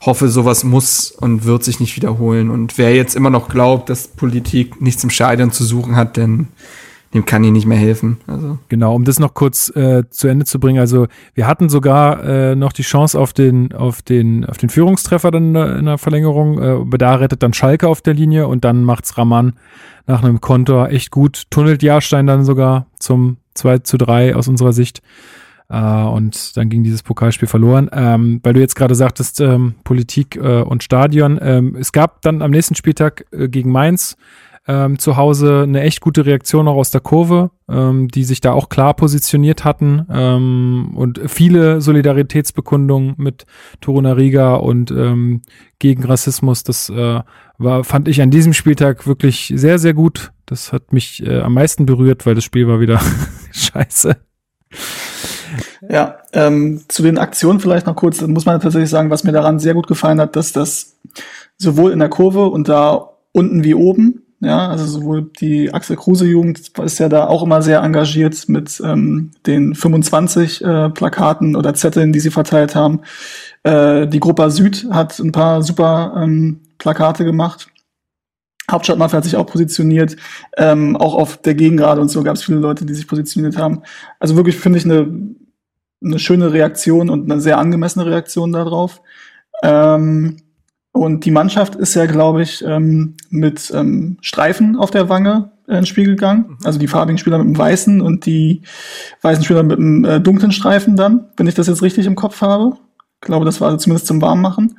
hoffe, 0.00 0.28
sowas 0.28 0.64
muss 0.64 1.10
und 1.10 1.44
wird 1.44 1.64
sich 1.64 1.80
nicht 1.80 1.96
wiederholen. 1.96 2.50
Und 2.50 2.76
wer 2.76 2.94
jetzt 2.94 3.16
immer 3.16 3.30
noch 3.30 3.48
glaubt, 3.48 3.88
dass 3.88 4.08
Politik 4.08 4.80
nichts 4.80 5.04
im 5.04 5.10
Scheitern 5.10 5.52
zu 5.52 5.64
suchen 5.64 5.96
hat, 5.96 6.16
denn 6.16 6.48
dem 7.14 7.24
kann 7.24 7.42
ich 7.42 7.52
nicht 7.52 7.66
mehr 7.66 7.78
helfen. 7.78 8.18
Also. 8.26 8.58
Genau, 8.68 8.94
um 8.94 9.04
das 9.04 9.18
noch 9.18 9.32
kurz 9.32 9.74
äh, 9.74 10.04
zu 10.10 10.28
Ende 10.28 10.44
zu 10.44 10.60
bringen. 10.60 10.78
Also 10.78 11.06
wir 11.34 11.46
hatten 11.46 11.68
sogar 11.68 12.22
äh, 12.22 12.54
noch 12.54 12.72
die 12.72 12.82
Chance 12.82 13.18
auf 13.18 13.32
den, 13.32 13.72
auf 13.72 14.02
den, 14.02 14.44
auf 14.44 14.58
den 14.58 14.68
Führungstreffer 14.68 15.30
dann 15.30 15.54
in 15.54 15.86
der 15.86 15.98
Verlängerung. 15.98 16.58
Äh, 16.92 16.98
da 16.98 17.14
rettet 17.14 17.42
dann 17.42 17.54
Schalke 17.54 17.88
auf 17.88 18.02
der 18.02 18.14
Linie 18.14 18.46
und 18.46 18.64
dann 18.64 18.84
macht's 18.84 19.16
Raman 19.16 19.54
nach 20.06 20.22
einem 20.22 20.40
Kontor 20.40 20.90
echt 20.90 21.10
gut. 21.10 21.44
Tunnelt 21.50 21.82
Jahrstein 21.82 22.26
dann 22.26 22.44
sogar 22.44 22.86
zum 22.98 23.38
2 23.54 23.78
zu 23.78 23.96
3 23.96 24.36
aus 24.36 24.48
unserer 24.48 24.72
Sicht. 24.72 25.00
Äh, 25.70 26.02
und 26.02 26.56
dann 26.56 26.68
ging 26.68 26.82
dieses 26.82 27.02
Pokalspiel 27.02 27.48
verloren. 27.48 27.88
Ähm, 27.92 28.40
weil 28.42 28.52
du 28.52 28.60
jetzt 28.60 28.76
gerade 28.76 28.94
sagtest, 28.94 29.40
ähm, 29.40 29.74
Politik 29.84 30.36
äh, 30.36 30.62
und 30.62 30.82
Stadion. 30.82 31.38
Ähm, 31.40 31.76
es 31.78 31.92
gab 31.92 32.22
dann 32.22 32.42
am 32.42 32.50
nächsten 32.50 32.74
Spieltag 32.74 33.24
äh, 33.32 33.48
gegen 33.48 33.70
Mainz 33.70 34.16
ähm, 34.68 34.98
zu 34.98 35.16
Hause 35.16 35.62
eine 35.62 35.80
echt 35.80 36.00
gute 36.02 36.26
Reaktion 36.26 36.68
auch 36.68 36.76
aus 36.76 36.90
der 36.90 37.00
Kurve, 37.00 37.50
ähm, 37.70 38.08
die 38.08 38.22
sich 38.22 38.42
da 38.42 38.52
auch 38.52 38.68
klar 38.68 38.94
positioniert 38.94 39.64
hatten 39.64 40.06
ähm, 40.12 40.92
und 40.94 41.20
viele 41.26 41.80
Solidaritätsbekundungen 41.80 43.14
mit 43.16 43.46
Torunariga 43.80 44.56
und 44.56 44.90
ähm, 44.90 45.40
gegen 45.78 46.04
Rassismus. 46.04 46.64
Das 46.64 46.90
äh, 46.90 47.20
war, 47.56 47.84
fand 47.84 48.08
ich 48.08 48.20
an 48.20 48.30
diesem 48.30 48.52
Spieltag 48.52 49.06
wirklich 49.06 49.52
sehr, 49.56 49.78
sehr 49.78 49.94
gut. 49.94 50.32
Das 50.44 50.72
hat 50.72 50.92
mich 50.92 51.24
äh, 51.26 51.40
am 51.40 51.54
meisten 51.54 51.86
berührt, 51.86 52.26
weil 52.26 52.34
das 52.34 52.44
Spiel 52.44 52.68
war 52.68 52.78
wieder 52.78 53.00
scheiße. 53.52 54.16
Ja, 55.88 56.18
ähm, 56.34 56.82
zu 56.88 57.02
den 57.02 57.16
Aktionen 57.16 57.60
vielleicht 57.60 57.86
noch 57.86 57.96
kurz, 57.96 58.20
muss 58.20 58.44
man 58.44 58.60
tatsächlich 58.60 58.90
sagen, 58.90 59.08
was 59.08 59.24
mir 59.24 59.32
daran 59.32 59.58
sehr 59.58 59.72
gut 59.72 59.86
gefallen 59.86 60.20
hat, 60.20 60.36
dass 60.36 60.52
das 60.52 60.98
sowohl 61.56 61.92
in 61.92 62.00
der 62.00 62.10
Kurve 62.10 62.48
und 62.48 62.68
da 62.68 63.12
unten 63.32 63.64
wie 63.64 63.74
oben 63.74 64.24
ja, 64.40 64.68
also 64.68 64.86
sowohl 64.86 65.30
die 65.40 65.74
Axel 65.74 65.96
Kruse 65.96 66.26
Jugend 66.26 66.78
ist 66.78 66.98
ja 66.98 67.08
da 67.08 67.26
auch 67.26 67.42
immer 67.42 67.60
sehr 67.60 67.80
engagiert 67.80 68.48
mit 68.48 68.80
ähm, 68.84 69.32
den 69.46 69.74
25 69.74 70.62
äh, 70.62 70.90
Plakaten 70.90 71.56
oder 71.56 71.74
Zetteln, 71.74 72.12
die 72.12 72.20
sie 72.20 72.30
verteilt 72.30 72.76
haben. 72.76 73.00
Äh, 73.64 74.06
die 74.06 74.20
Gruppe 74.20 74.48
Süd 74.50 74.86
hat 74.90 75.18
ein 75.18 75.32
paar 75.32 75.62
super 75.62 76.14
ähm, 76.16 76.60
Plakate 76.78 77.24
gemacht. 77.24 77.68
Hauptstadtmafia 78.70 79.16
hat 79.16 79.24
sich 79.24 79.36
auch 79.36 79.46
positioniert. 79.46 80.16
Ähm, 80.56 80.96
auch 80.96 81.14
auf 81.14 81.38
der 81.38 81.54
Gegengrade 81.54 82.00
und 82.00 82.08
so 82.08 82.22
gab 82.22 82.36
es 82.36 82.44
viele 82.44 82.58
Leute, 82.58 82.84
die 82.84 82.94
sich 82.94 83.08
positioniert 83.08 83.56
haben. 83.56 83.82
Also 84.20 84.36
wirklich 84.36 84.56
finde 84.56 84.78
ich 84.78 84.84
eine, 84.84 85.08
eine 86.04 86.18
schöne 86.20 86.52
Reaktion 86.52 87.10
und 87.10 87.30
eine 87.30 87.40
sehr 87.40 87.58
angemessene 87.58 88.06
Reaktion 88.06 88.52
darauf. 88.52 89.00
Ähm, 89.64 90.36
und 90.92 91.24
die 91.24 91.30
Mannschaft 91.30 91.74
ist 91.76 91.94
ja, 91.94 92.06
glaube 92.06 92.42
ich, 92.42 92.64
ähm, 92.64 93.16
mit 93.30 93.72
ähm, 93.74 94.16
Streifen 94.20 94.76
auf 94.76 94.90
der 94.90 95.08
Wange 95.08 95.50
äh, 95.68 95.78
ins 95.78 95.88
Spiel 95.88 96.06
gegangen. 96.06 96.46
Mhm. 96.48 96.58
Also 96.64 96.78
die 96.78 96.88
farbigen 96.88 97.18
Spieler 97.18 97.38
mit 97.38 97.46
dem 97.46 97.58
weißen 97.58 98.00
und 98.00 98.26
die 98.26 98.62
weißen 99.22 99.44
Spieler 99.44 99.62
mit 99.62 99.78
dem 99.78 100.04
äh, 100.04 100.20
dunklen 100.20 100.52
Streifen 100.52 100.96
dann, 100.96 101.26
wenn 101.36 101.46
ich 101.46 101.54
das 101.54 101.66
jetzt 101.66 101.82
richtig 101.82 102.06
im 102.06 102.14
Kopf 102.16 102.40
habe. 102.40 102.76
Ich 103.20 103.26
glaube, 103.26 103.44
das 103.44 103.60
war 103.60 103.68
also 103.68 103.78
zumindest 103.78 104.06
zum 104.06 104.22
Warmmachen. 104.22 104.78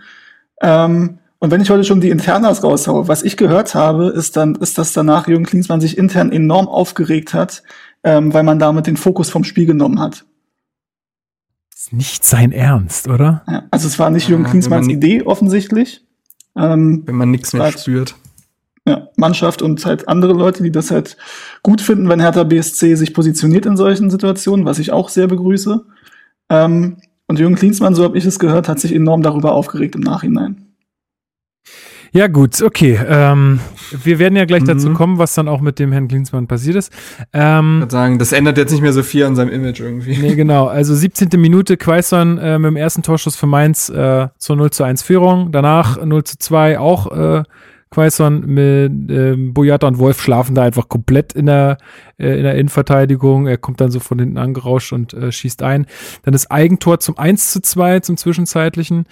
Ähm, 0.61 1.19
und 1.39 1.51
wenn 1.51 1.61
ich 1.61 1.69
heute 1.69 1.85
schon 1.85 2.01
die 2.01 2.09
Internas 2.09 2.63
raushaue, 2.63 3.07
was 3.07 3.23
ich 3.23 3.37
gehört 3.37 3.73
habe, 3.73 4.07
ist 4.07 4.35
dann, 4.35 4.55
ist, 4.55 4.77
dass 4.77 4.91
danach 4.91 5.27
Jürgen 5.27 5.45
Klinsmann 5.45 5.79
sich 5.79 5.97
intern 5.97 6.33
enorm 6.33 6.67
aufgeregt 6.67 7.33
hat, 7.33 7.63
ähm, 8.03 8.33
weil 8.33 8.43
man 8.43 8.59
damit 8.59 8.87
den 8.87 8.97
Fokus 8.97 9.29
vom 9.29 9.45
Spiel 9.45 9.65
genommen 9.65 10.01
hat. 10.01 10.25
Ist 11.79 11.93
nicht 11.93 12.25
sein 12.25 12.51
Ernst, 12.51 13.07
oder? 13.07 13.41
Also 13.71 13.87
es 13.87 13.97
war 13.97 14.09
nicht 14.09 14.27
Jürgen 14.27 14.43
ja, 14.43 14.49
Klinsmanns 14.49 14.89
Idee 14.89 15.21
offensichtlich. 15.21 16.05
Ähm, 16.57 17.03
Wenn 17.05 17.15
man 17.15 17.31
nichts 17.31 17.53
mehr 17.53 17.63
halt, 17.63 17.79
spürt. 17.79 18.15
Ja, 18.85 19.07
Mannschaft 19.15 19.61
und 19.61 19.85
halt 19.85 20.09
andere 20.09 20.33
Leute, 20.33 20.61
die 20.61 20.73
das 20.73 20.91
halt 20.91 21.15
gut 21.63 21.79
finden, 21.79 22.09
wenn 22.09 22.19
Hertha 22.19 22.43
BSC 22.43 22.95
sich 22.95 23.13
positioniert 23.13 23.65
in 23.65 23.77
solchen 23.77 24.09
Situationen, 24.09 24.65
was 24.65 24.77
ich 24.77 24.91
auch 24.91 25.07
sehr 25.07 25.27
begrüße. 25.27 25.85
Ähm, 26.49 26.97
und 27.27 27.39
Jürgen 27.39 27.55
Klinsmann, 27.55 27.95
so 27.95 28.03
habe 28.03 28.17
ich 28.17 28.25
es 28.25 28.39
gehört, 28.39 28.67
hat 28.67 28.81
sich 28.81 28.93
enorm 28.93 29.21
darüber 29.21 29.53
aufgeregt 29.53 29.95
im 29.95 30.01
Nachhinein. 30.01 30.68
Ja, 32.11 32.27
gut, 32.27 32.61
okay. 32.61 32.99
Ähm, 33.07 33.59
wir 33.91 34.19
werden 34.19 34.35
ja 34.35 34.45
gleich 34.45 34.63
mhm. 34.63 34.67
dazu 34.67 34.93
kommen, 34.93 35.17
was 35.17 35.33
dann 35.33 35.47
auch 35.47 35.61
mit 35.61 35.79
dem 35.79 35.91
Herrn 35.91 36.07
Klinsmann 36.07 36.47
passiert 36.47 36.75
ist. 36.75 36.91
Ähm, 37.33 37.75
ich 37.75 37.81
würde 37.81 37.91
sagen, 37.91 38.19
das 38.19 38.31
ändert 38.31 38.57
jetzt 38.57 38.71
nicht 38.71 38.81
mehr 38.81 38.93
so 38.93 39.03
viel 39.03 39.25
an 39.25 39.35
seinem 39.35 39.49
Image 39.49 39.79
irgendwie. 39.79 40.17
Nee, 40.17 40.35
genau. 40.35 40.67
Also 40.67 40.95
17. 40.95 41.29
Minute, 41.39 41.77
Quaison 41.77 42.37
äh, 42.37 42.57
mit 42.57 42.69
dem 42.69 42.77
ersten 42.77 43.03
Torschuss 43.03 43.35
für 43.35 43.47
Mainz 43.47 43.89
äh, 43.89 44.27
zur 44.37 44.55
0 44.55 44.71
zu 44.71 44.83
1 44.83 45.03
Führung. 45.03 45.51
Danach 45.51 46.03
0 46.03 46.23
zu 46.23 46.39
2 46.39 46.79
auch 46.79 47.11
äh, 47.11 47.43
Quaison 47.91 48.41
mit 48.41 49.09
äh, 49.09 49.35
Boyata 49.35 49.87
und 49.87 49.97
Wolf 49.97 50.21
schlafen 50.21 50.53
da 50.53 50.63
einfach 50.63 50.89
komplett 50.89 51.33
in 51.33 51.47
der, 51.47 51.77
äh, 52.19 52.37
in 52.37 52.43
der 52.43 52.55
Innenverteidigung. 52.55 53.47
Er 53.47 53.57
kommt 53.57 53.81
dann 53.81 53.89
so 53.89 53.99
von 53.99 54.19
hinten 54.19 54.37
angerauscht 54.37 54.93
und 54.93 55.13
äh, 55.13 55.31
schießt 55.31 55.63
ein. 55.63 55.87
Dann 56.23 56.33
das 56.33 56.51
Eigentor 56.51 56.99
zum 56.99 57.17
1 57.17 57.51
zu 57.51 57.61
2 57.61 58.01
zum 58.01 58.17
Zwischenzeitlichen. 58.17 59.05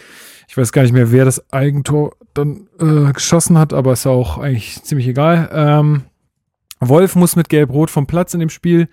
Ich 0.48 0.58
weiß 0.58 0.72
gar 0.72 0.82
nicht 0.82 0.94
mehr, 0.94 1.12
wer 1.12 1.26
das 1.26 1.52
Eigentor 1.52 2.16
dann 2.34 2.68
äh, 2.80 3.12
geschossen 3.12 3.58
hat, 3.58 3.74
aber 3.74 3.94
ist 3.94 4.08
auch 4.08 4.38
eigentlich 4.38 4.82
ziemlich 4.84 5.08
egal. 5.08 5.50
Ähm, 5.52 6.04
Wolf 6.80 7.16
muss 7.16 7.36
mit 7.36 7.50
Gelb-Rot 7.50 7.90
vom 7.90 8.08
Platz 8.08 8.34
in 8.34 8.40
dem 8.40 8.50
Spiel. 8.50 8.88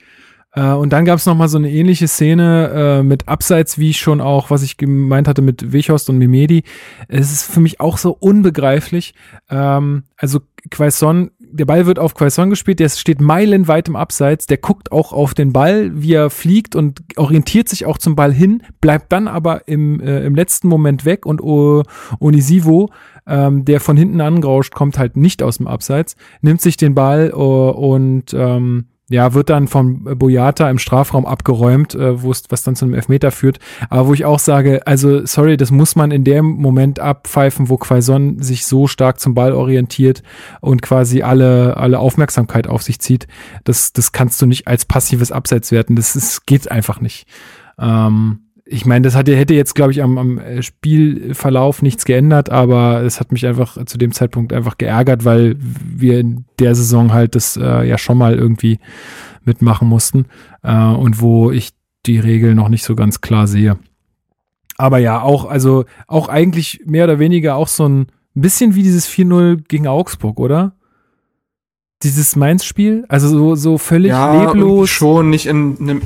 Äh, 0.52 0.72
und 0.72 0.93
dann 0.93 1.05
gab 1.05 1.18
es 1.18 1.26
nochmal 1.26 1.48
so 1.48 1.59
eine 1.59 1.70
ähnliche 1.70 2.09
Szene 2.09 2.70
äh, 2.74 3.02
mit 3.02 3.28
Abseits, 3.28 3.78
wie 3.78 3.93
schon 3.93 4.20
auch, 4.20 4.51
was 4.51 4.62
ich 4.62 4.76
gemeint 4.76 5.28
hatte 5.28 5.43
mit 5.43 5.72
Wechhorst 5.72 6.09
und 6.10 6.18
Mimedi. 6.18 6.64
Es 7.09 7.32
ist 7.32 7.43
für 7.44 7.60
mich 7.60 7.81
auch 7.81 7.98
so 7.98 8.12
unbegreiflich. 8.12 9.14
Ähm, 9.51 10.05
also 10.16 10.40
Quaison 10.70 11.31
der 11.55 11.66
Ball 11.66 11.86
wird 11.86 11.98
auf 12.01 12.14
Quaison 12.14 12.51
gespielt, 12.51 12.81
der 12.81 12.89
steht 12.89 13.20
meilenweit 13.20 13.89
im 13.89 13.94
Abseits, 13.94 14.47
der 14.47 14.59
guckt 14.59 14.90
auch 14.90 15.12
auf 15.12 15.35
den 15.35 15.52
Ball, 15.52 15.90
wie 15.94 16.14
er 16.14 16.31
fliegt 16.31 16.74
und 16.74 17.02
orientiert 17.16 17.68
sich 17.68 17.86
auch 17.86 17.98
zum 17.98 18.16
Ball 18.16 18.32
hin, 18.32 18.62
bleibt 18.81 19.12
dann 19.12 19.28
aber 19.28 19.68
im, 19.68 20.01
äh, 20.01 20.24
im 20.24 20.35
letzten 20.35 20.66
Moment 20.66 21.05
weg 21.05 21.24
und 21.26 21.40
uh, 21.40 21.82
Onisivo, 22.18 22.90
ähm, 23.26 23.64
der 23.64 23.81
von 23.81 23.97
hinten 23.97 24.20
angerauscht 24.20 24.74
kommt, 24.74 24.98
halt 24.98 25.16
nicht 25.16 25.43
aus 25.43 25.59
dem 25.59 25.68
Abseits, 25.68 26.16
nimmt 26.43 26.60
sich 26.60 26.76
den 26.76 26.94
Ball 26.94 27.32
uh, 27.32 27.70
und 27.70 28.35
ähm, 28.35 28.86
ja, 29.15 29.32
wird 29.32 29.49
dann 29.49 29.69
vom 29.69 30.03
Boyata 30.03 30.69
im 30.69 30.78
Strafraum 30.78 31.24
abgeräumt, 31.24 31.95
äh, 31.95 32.20
wo 32.20 32.32
es 32.32 32.43
was 32.49 32.65
dann 32.65 32.74
zu 32.74 32.85
einem 32.85 32.95
Elfmeter 32.95 33.31
führt. 33.31 33.61
Aber 33.89 34.09
wo 34.09 34.12
ich 34.12 34.24
auch 34.24 34.41
sage, 34.41 34.85
also 34.89 35.24
sorry, 35.24 35.57
das 35.57 35.70
muss 35.70 35.95
man 35.95 36.11
in 36.11 36.24
dem 36.24 36.47
Moment 36.47 36.99
abpfeifen, 36.99 37.69
wo 37.69 37.77
Quaison 37.77 38.43
sich 38.43 38.66
so 38.66 38.89
stark 38.89 39.20
zum 39.20 39.35
Ball 39.35 39.53
orientiert 39.53 40.24
und 40.61 40.82
quasi 40.82 41.23
alle 41.23 41.77
alle 41.77 42.01
Aufmerksamkeit 42.01 42.66
auf 42.66 42.82
sich 42.82 42.99
zieht. 42.99 43.28
Das 43.62 43.93
das 43.93 44.11
kannst 44.11 44.43
du 44.43 44.47
nicht 44.47 44.66
als 44.66 44.85
passives 44.85 45.31
Abseits 45.31 45.70
werten. 45.70 45.95
Das 45.95 46.16
ist, 46.16 46.45
geht 46.45 46.69
einfach 46.69 47.01
nicht. 47.01 47.28
Ähm, 47.78 48.43
ich 48.66 48.86
meine, 48.86 49.03
das 49.03 49.15
hatte, 49.15 49.36
hätte 49.36 49.55
jetzt, 49.55 49.74
glaube 49.74 49.93
ich, 49.93 50.03
am, 50.03 50.16
am 50.16 50.41
Spielverlauf 50.61 51.82
nichts 51.82 52.05
geändert, 52.05 52.51
aber 52.51 53.03
es 53.03 53.20
hat 53.20 53.31
mich 53.31 53.47
einfach 53.47 53.85
zu 53.85 53.99
dem 53.99 54.12
Zeitpunkt 54.12 54.53
einfach 54.53 54.78
geärgert, 54.78 55.24
weil 55.24 55.57
wir 55.59 56.19
in 56.19 56.47
der 56.59 56.74
Saison 56.74 57.12
halt 57.12 57.35
das 57.35 57.57
äh, 57.57 57.86
ja 57.86 57.99
schon 57.99 58.16
mal 58.16 58.35
irgendwie 58.35 58.78
mitmachen 59.45 59.86
mussten 59.86 60.27
äh, 60.62 60.74
und 60.74 61.20
wo 61.20 61.51
ich 61.51 61.70
die 62.07 62.19
Regel 62.19 62.55
noch 62.55 62.69
nicht 62.69 62.85
so 62.85 62.95
ganz 62.97 63.20
klar 63.20 63.47
sehe. 63.47 63.78
Aber 64.77 64.99
ja, 64.99 65.20
auch, 65.20 65.45
also 65.45 65.85
auch 66.07 66.28
eigentlich 66.28 66.82
mehr 66.86 67.05
oder 67.05 67.19
weniger 67.19 67.57
auch 67.57 67.69
so 67.69 67.86
ein 67.86 68.07
bisschen 68.35 68.74
wie 68.74 68.82
dieses 68.82 69.09
4-0 69.09 69.62
gegen 69.69 69.86
Augsburg, 69.86 70.41
oder? 70.41 70.73
Dieses 72.03 72.35
Mainz-Spiel? 72.35 73.05
Also 73.09 73.28
so, 73.28 73.55
so 73.55 73.78
völlig 73.78 74.11
ja, 74.11 74.47
leblos. 74.47 74.91
Schon 74.91 75.31
nicht 75.31 75.47
in 75.47 75.77
einem 75.81 76.03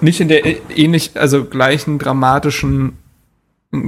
nicht 0.00 0.20
in 0.20 0.28
der 0.28 0.44
ähnlich, 0.76 1.12
also 1.14 1.44
gleichen 1.44 1.98
dramatischen 1.98 2.98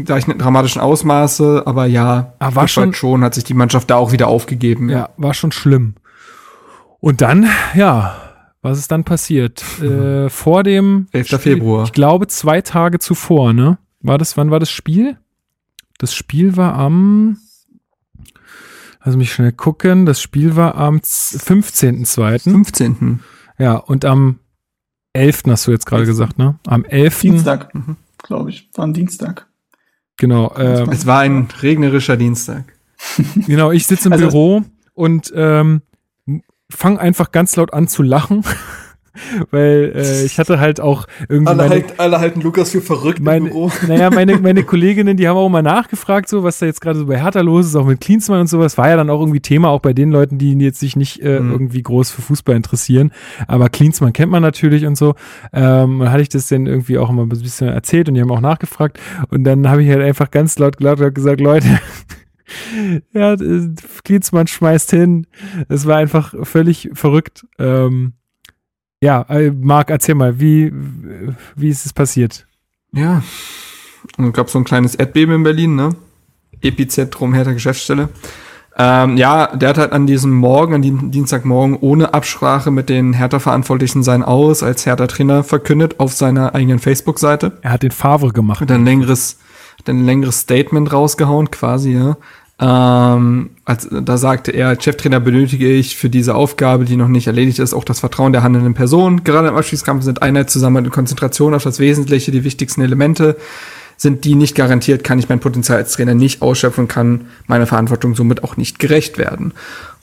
gleichen 0.05 0.37
dramatischen 0.39 0.81
Ausmaße, 0.81 1.63
aber 1.67 1.87
ja, 1.87 2.35
aber 2.39 2.53
ah, 2.53 2.55
war 2.55 2.69
schon, 2.69 2.95
schon 2.95 3.23
hat 3.25 3.35
sich 3.35 3.45
die 3.45 3.55
Mannschaft 3.55 3.91
da 3.91 3.97
auch 3.97 4.13
wieder 4.13 4.29
aufgegeben. 4.29 4.89
Ja, 4.89 5.11
war 5.17 5.35
schon 5.35 5.53
schlimm. 5.53 5.95
Und 7.01 7.21
dann, 7.21 7.49
ja, 7.75 8.17
was 8.61 8.79
ist 8.79 8.91
dann 8.91 9.05
passiert? 9.05 9.63
äh, 9.83 10.29
vor 10.29 10.63
dem 10.63 11.07
11. 11.13 11.27
Spiel, 11.27 11.39
Februar. 11.39 11.85
Ich 11.85 11.93
glaube, 11.93 12.27
zwei 12.27 12.61
Tage 12.61 12.99
zuvor, 12.99 13.53
ne? 13.53 13.79
War 14.01 14.19
das, 14.19 14.37
wann 14.37 14.51
war 14.51 14.61
das 14.61 14.71
Spiel? 14.71 15.17
Das 15.99 16.15
Spiel 16.15 16.57
war 16.57 16.75
am, 16.75 17.39
lass 19.05 19.17
mich 19.17 19.33
schnell 19.33 19.53
gucken, 19.53 20.07
das 20.07 20.21
Spiel 20.21 20.55
war 20.55 20.77
am 20.77 20.99
15.2. 20.99 22.51
15. 22.51 23.21
Ja, 23.59 23.75
und 23.75 24.05
am 24.05 24.39
11. 25.19 25.43
hast 25.49 25.67
du 25.67 25.71
jetzt 25.71 25.87
gerade 25.87 26.07
gesagt, 26.07 26.39
ne? 26.39 26.59
Am 26.67 26.85
11. 26.85 27.21
Dienstag, 27.21 27.75
mhm. 27.75 27.97
glaube 28.19 28.51
ich. 28.51 28.69
War 28.75 28.87
ein 28.87 28.95
Dienstag. 28.95 29.47
Genau. 30.17 30.55
Ähm, 30.57 30.91
es 30.91 31.07
war 31.07 31.21
ein 31.21 31.49
regnerischer 31.61 32.17
Dienstag. 32.17 32.65
genau, 33.47 33.71
ich 33.71 33.87
sitze 33.87 34.09
im 34.09 34.13
also, 34.13 34.27
Büro 34.27 34.65
und 34.95 35.33
ähm, 35.35 35.83
fange 36.71 37.01
einfach 37.01 37.33
ganz 37.33 37.57
laut 37.57 37.73
an 37.73 37.89
zu 37.89 38.03
lachen. 38.03 38.45
weil 39.51 39.93
äh, 39.95 40.25
ich 40.25 40.39
hatte 40.39 40.61
halt 40.61 40.81
auch 40.81 41.07
irgendwie. 41.29 41.51
Alle, 41.51 41.63
meine, 41.63 41.71
halt, 41.71 42.01
alle 42.01 42.19
halten 42.21 42.41
Lukas 42.41 42.71
für 42.71 42.81
verrückt 42.81 43.21
meine, 43.21 43.47
im 43.47 43.53
Büro. 43.53 43.71
Naja, 43.89 44.11
meine, 44.11 44.39
meine 44.41 44.63
Kolleginnen, 44.65 45.17
die 45.17 45.29
haben 45.29 45.37
auch 45.37 45.49
mal 45.49 45.63
nachgefragt, 45.63 46.29
so 46.29 46.43
was 46.43 46.59
da 46.59 46.67
jetzt 46.67 46.81
gerade 46.81 46.99
so 46.99 47.07
bei 47.07 47.21
Hertha 47.21 47.41
los 47.41 47.67
ist, 47.67 47.77
auch 47.77 47.87
mit 47.87 48.01
Klinsmann 48.01 48.41
und 48.41 48.47
sowas. 48.49 48.79
War 48.79 48.89
ja 48.89 48.97
dann 48.97 49.11
auch 49.11 49.21
irgendwie 49.21 49.41
Thema, 49.41 49.69
auch 49.69 49.81
bei 49.81 49.93
den 49.93 50.11
Leuten, 50.11 50.39
die 50.39 50.53
jetzt 50.55 50.81
sich 50.81 50.97
nicht 50.97 51.23
äh, 51.23 51.41
mhm. 51.41 51.53
irgendwie 51.53 51.83
groß 51.83 52.11
für 52.11 52.23
Fußball 52.23 52.57
interessieren. 52.57 53.13
Aber 53.47 53.69
Klinsmann 53.69 54.13
kennt 54.13 54.33
man 54.33 54.43
natürlich 54.43 54.87
und 54.87 54.97
so. 54.97 55.15
Ähm, 55.53 55.99
dann 56.01 56.11
hatte 56.11 56.23
ich 56.23 56.29
das 56.29 56.49
dann 56.49 56.67
irgendwie 56.67 56.99
auch 56.99 57.11
immer 57.11 57.23
ein 57.23 57.29
bisschen 57.29 57.69
erzählt 57.69 58.09
und 58.09 58.15
die 58.15 58.21
haben 58.21 58.31
auch 58.31 58.41
nachgefragt. 58.41 58.99
Und 59.31 59.45
dann 59.45 59.69
habe 59.69 59.83
ich 59.83 59.91
halt 59.91 60.03
einfach 60.03 60.31
ganz 60.31 60.59
laut, 60.59 60.81
laut 60.81 61.15
gesagt, 61.15 61.41
Leute, 61.41 61.81
ja, 63.13 63.37
Klinsmann 64.05 64.47
schmeißt 64.47 64.91
hin. 64.91 65.27
Es 65.69 65.87
war 65.87 65.97
einfach 65.97 66.35
völlig 66.43 66.91
verrückt. 66.95 67.47
Ähm, 67.59 68.15
Ja, 69.01 69.23
äh, 69.29 69.51
Marc, 69.51 69.91
erzähl 69.91 70.15
mal, 70.15 70.41
wie, 70.41 70.73
wie 71.55 71.69
ist 71.69 71.87
es 71.87 71.93
passiert? 71.93 72.47
Ja, 72.93 73.23
es 74.17 74.33
gab 74.33 74.51
so 74.51 74.59
ein 74.59 74.65
kleines 74.65 74.95
Erdbeben 74.95 75.37
in 75.37 75.43
Berlin, 75.43 75.77
ne? 75.77 75.91
Epizentrum 76.61 77.35
Hertha 77.35 77.53
Geschäftsstelle. 77.53 78.09
Ähm, 78.77 79.17
ja, 79.17 79.57
der 79.57 79.71
hat 79.71 79.79
halt 79.79 79.93
an 79.93 80.07
diesem 80.07 80.33
Morgen, 80.33 80.75
an 80.75 80.83
diesem 80.83 81.11
Dienstagmorgen, 81.11 81.77
ohne 81.81 82.15
Absprache 82.15 82.71
mit 82.71 82.89
den 82.89 83.13
Hertha-Verantwortlichen 83.13 84.03
sein 84.03 84.23
Aus 84.23 84.63
als 84.63 84.87
Hertha-Trainer 84.87 85.43
verkündet 85.43 85.99
auf 85.99 86.13
seiner 86.13 86.55
eigenen 86.55 86.79
Facebook-Seite. 86.79 87.59
Er 87.63 87.73
hat 87.73 87.83
den 87.83 87.91
Favre 87.91 88.33
gemacht. 88.33 88.61
Hat 88.61 88.71
ein 88.71 88.85
längeres, 88.85 89.39
hat 89.79 89.89
ein 89.89 90.05
längeres 90.05 90.41
Statement 90.41 90.93
rausgehauen, 90.93 91.51
quasi, 91.51 91.93
ja. 91.93 92.17
Ähm, 92.61 93.51
als, 93.65 93.89
da 93.91 94.17
sagte 94.17 94.51
er, 94.51 94.69
als 94.69 94.83
Cheftrainer 94.83 95.21
benötige 95.21 95.71
ich 95.71 95.97
für 95.97 96.11
diese 96.11 96.35
Aufgabe, 96.35 96.85
die 96.85 96.97
noch 96.97 97.09
nicht 97.09 97.29
erledigt 97.29 97.61
ist, 97.61 97.73
auch 97.73 97.85
das 97.85 98.01
Vertrauen 98.01 98.33
der 98.33 98.43
handelnden 98.43 98.75
Person. 98.75 99.23
Gerade 99.23 99.49
im 99.49 99.57
Abschiedskampf 99.57 100.03
sind 100.03 100.23
Einheit, 100.23 100.51
Zusammenhalt 100.51 100.87
und 100.87 100.93
Konzentration 100.93 101.55
auf 101.55 101.63
das 101.63 101.79
Wesentliche 101.79 102.33
die 102.33 102.45
wichtigsten 102.45 102.81
Elemente. 102.81 103.37
Sind 103.97 104.25
die 104.25 104.35
nicht 104.35 104.55
garantiert, 104.55 105.05
kann 105.05 105.19
ich 105.19 105.29
mein 105.29 105.41
Potenzial 105.41 105.79
als 105.79 105.93
Trainer 105.93 106.15
nicht 106.15 106.43
ausschöpfen, 106.43 106.89
kann 106.89 107.27
meiner 107.47 107.67
Verantwortung 107.67 108.15
somit 108.15 108.45
auch 108.45 108.57
nicht 108.57 108.79
gerecht 108.79 109.19
werden. 109.19 109.53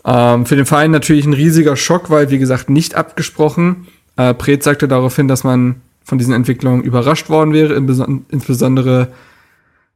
Ähm, 0.05 0.45
für 0.45 0.55
den 0.55 0.65
Verein 0.65 0.91
natürlich 0.91 1.25
ein 1.25 1.33
riesiger 1.33 1.75
Schock, 1.75 2.09
weil, 2.09 2.29
wie 2.29 2.37
gesagt, 2.37 2.69
nicht 2.69 2.95
abgesprochen. 2.95 3.87
Äh, 4.15 4.33
Pret 4.33 4.63
sagte 4.63 4.87
daraufhin, 4.87 5.27
dass 5.27 5.43
man 5.43 5.75
von 6.05 6.17
diesen 6.17 6.33
Entwicklungen 6.33 6.83
überrascht 6.83 7.29
worden 7.29 7.51
wäre, 7.51 7.73
insbesondere 7.73 9.09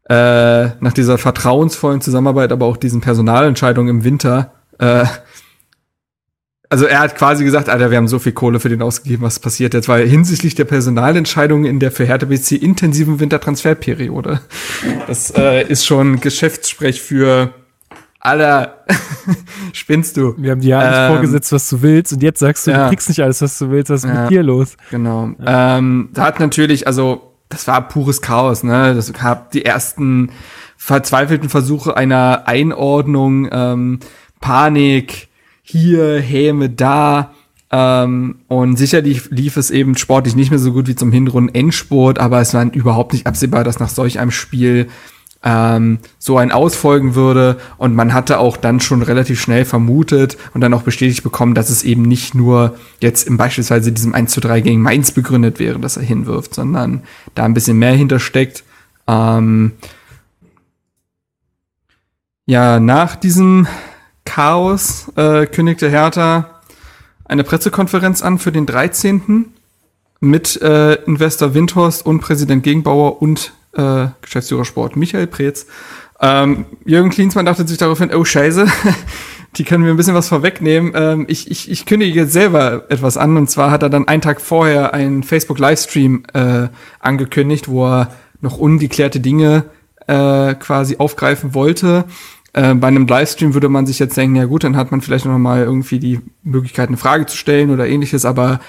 äh, 0.10 0.70
nach 0.80 0.94
dieser 0.94 1.18
vertrauensvollen 1.18 2.02
Zusammenarbeit, 2.02 2.52
aber 2.52 2.66
auch 2.66 2.78
diesen 2.78 3.00
Personalentscheidungen 3.00 3.98
im 3.98 4.04
Winter. 4.04 4.54
Äh, 4.80 5.06
also 6.68 6.86
er 6.86 7.00
hat 7.00 7.16
quasi 7.16 7.44
gesagt, 7.44 7.70
Alter, 7.70 7.90
wir 7.92 7.98
haben 7.98 8.08
so 8.08 8.20
viel 8.20 8.32
Kohle 8.32 8.60
für 8.60 8.70
den 8.70 8.82
ausgegeben, 8.82 9.24
was 9.24 9.40
passiert 9.40 9.74
jetzt, 9.74 9.88
weil 9.88 10.08
hinsichtlich 10.08 10.56
der 10.56 10.66
Personalentscheidungen 10.66 11.66
in 11.66 11.80
der 11.80 11.92
für 11.92 12.06
Hertha 12.06 12.26
BC 12.26 12.54
intensiven 12.54 13.20
Wintertransferperiode. 13.20 14.42
Das 15.08 15.32
äh, 15.36 15.68
ist 15.68 15.86
schon 15.86 16.20
Geschäftssprech 16.20 17.02
für 17.02 17.54
Alter, 18.20 18.84
spinnst 19.74 20.18
du. 20.18 20.36
Wir 20.38 20.52
haben 20.52 20.62
dir 20.62 20.70
ja 20.70 20.80
alles 20.80 21.00
ähm, 21.00 21.14
vorgesetzt, 21.14 21.52
was 21.52 21.70
du 21.70 21.82
willst, 21.82 22.14
und 22.14 22.22
jetzt 22.22 22.40
sagst 22.40 22.68
du, 22.68 22.72
ja. 22.72 22.84
du 22.84 22.90
kriegst 22.90 23.10
nicht 23.10 23.22
alles, 23.22 23.42
was 23.42 23.58
du 23.58 23.72
willst. 23.72 23.90
Was 23.90 24.04
ist 24.04 24.10
ja, 24.10 24.22
mit 24.24 24.32
dir 24.32 24.44
los? 24.44 24.76
Genau. 24.92 25.32
Ja. 25.40 25.78
Ähm, 25.78 26.10
da 26.14 26.26
hat 26.26 26.40
natürlich, 26.40 26.86
also 26.86 27.29
das 27.50 27.68
war 27.68 27.88
pures 27.88 28.22
Chaos, 28.22 28.64
ne? 28.64 28.94
Das 28.94 29.12
gab 29.12 29.52
die 29.52 29.66
ersten 29.66 30.32
verzweifelten 30.78 31.50
Versuche 31.50 31.98
einer 31.98 32.48
Einordnung, 32.48 33.50
ähm, 33.52 34.00
Panik, 34.40 35.28
hier, 35.62 36.20
Häme, 36.20 36.70
da. 36.70 37.34
Ähm, 37.72 38.40
und 38.48 38.78
sicherlich 38.78 39.30
lief 39.30 39.58
es 39.58 39.72
eben 39.72 39.98
sportlich 39.98 40.36
nicht 40.36 40.50
mehr 40.52 40.60
so 40.60 40.72
gut 40.74 40.88
wie 40.88 40.96
zum 40.96 41.12
Hinrunden 41.12 41.54
Endspurt, 41.54 42.18
aber 42.20 42.40
es 42.40 42.54
war 42.54 42.64
überhaupt 42.74 43.14
nicht 43.14 43.28
absehbar, 43.28 43.64
dass 43.64 43.80
nach 43.80 43.90
solch 43.90 44.20
einem 44.20 44.32
Spiel 44.32 44.88
ähm, 45.44 46.00
so 46.18 46.38
ein 46.38 46.52
ausfolgen 46.52 47.16
würde. 47.16 47.58
Und 47.78 47.96
man 47.96 48.14
hatte 48.14 48.40
auch 48.40 48.58
dann 48.58 48.80
schon 48.80 49.02
relativ 49.02 49.40
schnell 49.40 49.66
vermutet 49.66 50.38
und 50.54 50.62
dann 50.62 50.74
auch 50.74 50.84
bestätigt 50.84 51.24
bekommen, 51.24 51.54
dass 51.54 51.70
es 51.70 51.84
eben 51.84 52.04
nicht 52.04 52.36
nur 52.36 52.78
jetzt 53.00 53.28
im 53.28 53.38
beispielsweise 53.38 53.92
diesem 53.92 54.14
1 54.14 54.32
zu 54.32 54.42
3 54.42 54.62
gegen 54.62 54.82
Mainz 54.82 55.12
begründet 55.12 55.60
wäre, 55.60 55.80
dass 55.80 55.98
er 55.98 56.04
hinwirft, 56.04 56.56
sondern 56.56 57.04
da 57.36 57.46
ein 57.46 57.54
bisschen 57.54 57.80
mehr 57.80 57.94
hintersteckt. 57.94 58.64
Ähm 59.08 59.74
ja, 62.46 62.80
nach 62.80 63.16
diesem 63.16 63.68
Chaos 64.26 65.12
äh, 65.16 65.46
kündigte 65.46 65.90
Hertha 65.90 66.62
eine 67.26 67.44
Pressekonferenz 67.44 68.24
an 68.24 68.40
für 68.40 68.52
den 68.52 68.66
13. 68.66 69.54
mit 70.20 70.62
äh, 70.62 70.96
Investor 71.04 71.54
Windhorst 71.54 72.06
und 72.06 72.20
Präsident 72.20 72.64
Gegenbauer 72.64 73.22
und 73.22 73.54
äh, 73.74 74.08
Geschäftsführer 74.22 74.66
Sport 74.66 74.96
Michael 74.96 75.28
Preetz. 75.28 75.66
Ähm, 76.22 76.66
Jürgen 76.86 77.10
Klinsmann 77.10 77.46
dachte 77.46 77.68
sich 77.68 77.78
daraufhin, 77.78 78.14
oh 78.14 78.26
Scheiße, 78.26 78.68
die 79.56 79.64
können 79.64 79.84
mir 79.84 79.92
ein 79.92 79.98
bisschen 79.98 80.16
was 80.16 80.28
vorwegnehmen. 80.28 80.92
Ähm, 80.96 81.26
ich, 81.30 81.50
ich, 81.50 81.72
ich 81.72 81.86
kündige 81.86 82.20
jetzt 82.20 82.34
selber 82.34 82.86
etwas 82.90 83.18
an 83.18 83.38
und 83.38 83.50
zwar 83.50 83.72
hat 83.72 83.84
er 83.84 83.90
dann 83.90 84.08
einen 84.08 84.22
Tag 84.22 84.42
vorher 84.42 84.94
einen 84.94 85.24
Facebook-Livestream 85.24 86.24
äh, 86.34 86.68
angekündigt, 87.00 87.70
wo 87.70 87.88
er 87.88 88.12
noch 88.42 88.58
ungeklärte 88.58 89.20
Dinge 89.20 89.66
äh, 90.08 90.56
quasi 90.56 90.98
aufgreifen 90.98 91.54
wollte. 91.54 92.06
Äh, 92.54 92.74
bei 92.76 92.88
einem 92.88 93.08
Livestream 93.08 93.54
würde 93.54 93.70
man 93.70 93.86
sich 93.86 94.00
jetzt 94.00 94.18
denken, 94.18 94.36
ja 94.36 94.46
gut, 94.46 94.64
dann 94.64 94.76
hat 94.76 94.92
man 94.92 95.02
vielleicht 95.02 95.26
noch 95.26 95.38
mal 95.38 95.64
irgendwie 95.64 96.00
die 96.00 96.20
Möglichkeit, 96.44 96.90
eine 96.90 96.98
Frage 96.98 97.26
zu 97.26 97.38
stellen 97.38 97.70
oder 97.70 97.88
ähnliches, 97.88 98.26
aber 98.26 98.60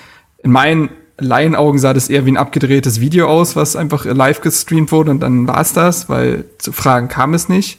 in 0.42 0.52
meinen 0.52 0.90
Laienaugen 1.20 1.78
sah 1.78 1.94
das 1.94 2.08
eher 2.08 2.26
wie 2.26 2.32
ein 2.32 2.36
abgedrehtes 2.36 3.00
Video 3.00 3.28
aus, 3.28 3.56
was 3.56 3.76
einfach 3.76 4.04
live 4.04 4.40
gestreamt 4.40 4.92
wurde 4.92 5.10
und 5.10 5.20
dann 5.20 5.46
war 5.46 5.60
es 5.60 5.72
das, 5.72 6.08
weil 6.08 6.44
zu 6.58 6.72
Fragen 6.72 7.08
kam 7.08 7.34
es 7.34 7.48
nicht. 7.48 7.78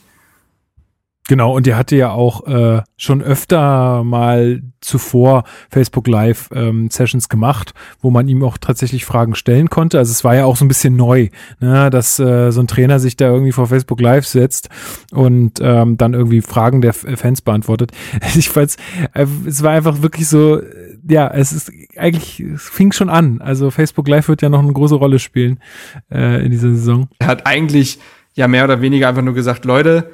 Genau, 1.28 1.56
und 1.56 1.66
der 1.66 1.78
hatte 1.78 1.96
ja 1.96 2.12
auch 2.12 2.46
äh, 2.48 2.82
schon 2.98 3.22
öfter 3.22 4.04
mal 4.04 4.64
zuvor 4.82 5.44
Facebook 5.70 6.08
Live 6.08 6.50
ähm, 6.54 6.90
Sessions 6.90 7.30
gemacht, 7.30 7.74
wo 8.02 8.10
man 8.10 8.28
ihm 8.28 8.44
auch 8.44 8.58
tatsächlich 8.58 9.06
Fragen 9.06 9.36
stellen 9.36 9.70
konnte. 9.70 9.98
Also 9.98 10.12
es 10.12 10.24
war 10.24 10.36
ja 10.36 10.46
auch 10.46 10.58
so 10.58 10.66
ein 10.66 10.68
bisschen 10.68 10.96
neu, 10.96 11.30
ne, 11.62 11.90
dass 11.90 12.20
äh, 12.20 12.52
so 12.52 12.60
ein 12.60 12.68
Trainer 12.68 13.00
sich 13.00 13.16
da 13.16 13.28
irgendwie 13.28 13.52
vor 13.52 13.68
Facebook 13.68 14.02
Live 14.02 14.26
setzt 14.26 14.70
und 15.12 15.60
ähm, 15.62 15.96
dann 15.96 16.16
irgendwie 16.16 16.42
Fragen 16.42 16.82
der 16.82 16.94
Fans 16.94 17.42
beantwortet. 17.42 17.92
Ich 18.36 18.50
fand's, 18.50 18.78
äh, 19.14 19.26
es 19.46 19.62
war 19.62 19.72
einfach 19.72 20.02
wirklich 20.02 20.28
so, 20.28 20.60
ja, 21.08 21.28
es 21.30 21.52
ist 21.52 21.72
eigentlich, 21.98 22.40
es 22.40 22.70
fing 22.70 22.92
schon 22.92 23.10
an. 23.10 23.42
Also 23.42 23.72
Facebook 23.72 24.08
Live 24.08 24.28
wird 24.28 24.42
ja 24.42 24.50
noch 24.50 24.60
eine 24.60 24.74
große 24.74 24.96
Rolle 24.96 25.20
spielen 25.20 25.60
äh, 26.12 26.44
in 26.44 26.52
dieser 26.52 26.70
Saison. 26.70 27.08
Er 27.20 27.28
hat 27.28 27.46
eigentlich 27.46 28.00
ja 28.34 28.48
mehr 28.48 28.64
oder 28.64 28.82
weniger 28.82 29.10
einfach 29.10 29.22
nur 29.22 29.34
gesagt, 29.34 29.66
Leute, 29.66 30.12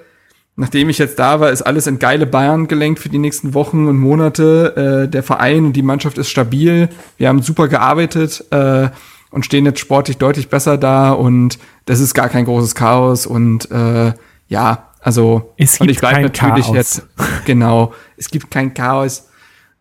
nachdem 0.56 0.90
ich 0.90 0.98
jetzt 0.98 1.20
da 1.20 1.40
war, 1.40 1.52
ist 1.52 1.62
alles 1.62 1.88
in 1.88 2.00
geile 2.00 2.26
Bayern 2.26 2.68
gelenkt 2.68 3.00
für 3.00 3.10
die 3.10 3.20
nächsten 3.20 3.54
Wochen 3.54 3.88
und 3.88 3.98
Monate. 3.98 5.06
Äh, 5.06 5.10
der 5.10 5.24
Verein 5.24 5.66
und 5.66 5.74
die 5.74 5.84
Mannschaft 5.84 6.18
ist 6.18 6.30
stabil. 6.30 6.90
Wir 7.18 7.30
haben 7.30 7.42
super 7.42 7.68
gearbeitet 7.68 8.44
äh, 8.52 8.90
und 9.32 9.46
stehen 9.46 9.66
jetzt 9.66 9.80
sportlich 9.80 10.18
deutlich 10.18 10.50
besser 10.50 10.78
da 10.78 11.12
und 11.12 11.60
das 11.86 12.00
ist 12.00 12.14
gar 12.14 12.30
kein 12.30 12.46
großes 12.46 12.76
Chaos 12.76 13.26
und 13.26 13.70
äh, 13.72 14.14
ja, 14.48 14.88
also 15.00 15.54
es 15.58 15.74
gibt 15.74 15.82
und 15.82 15.90
ich 15.90 16.00
bleibe 16.00 16.22
natürlich 16.22 16.66
Chaos. 16.66 16.76
jetzt 16.76 17.08
genau, 17.46 17.94
es 18.18 18.30
gibt 18.30 18.50
kein 18.50 18.74
Chaos 18.74 19.27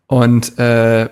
und 0.07 0.57
äh, 0.57 1.09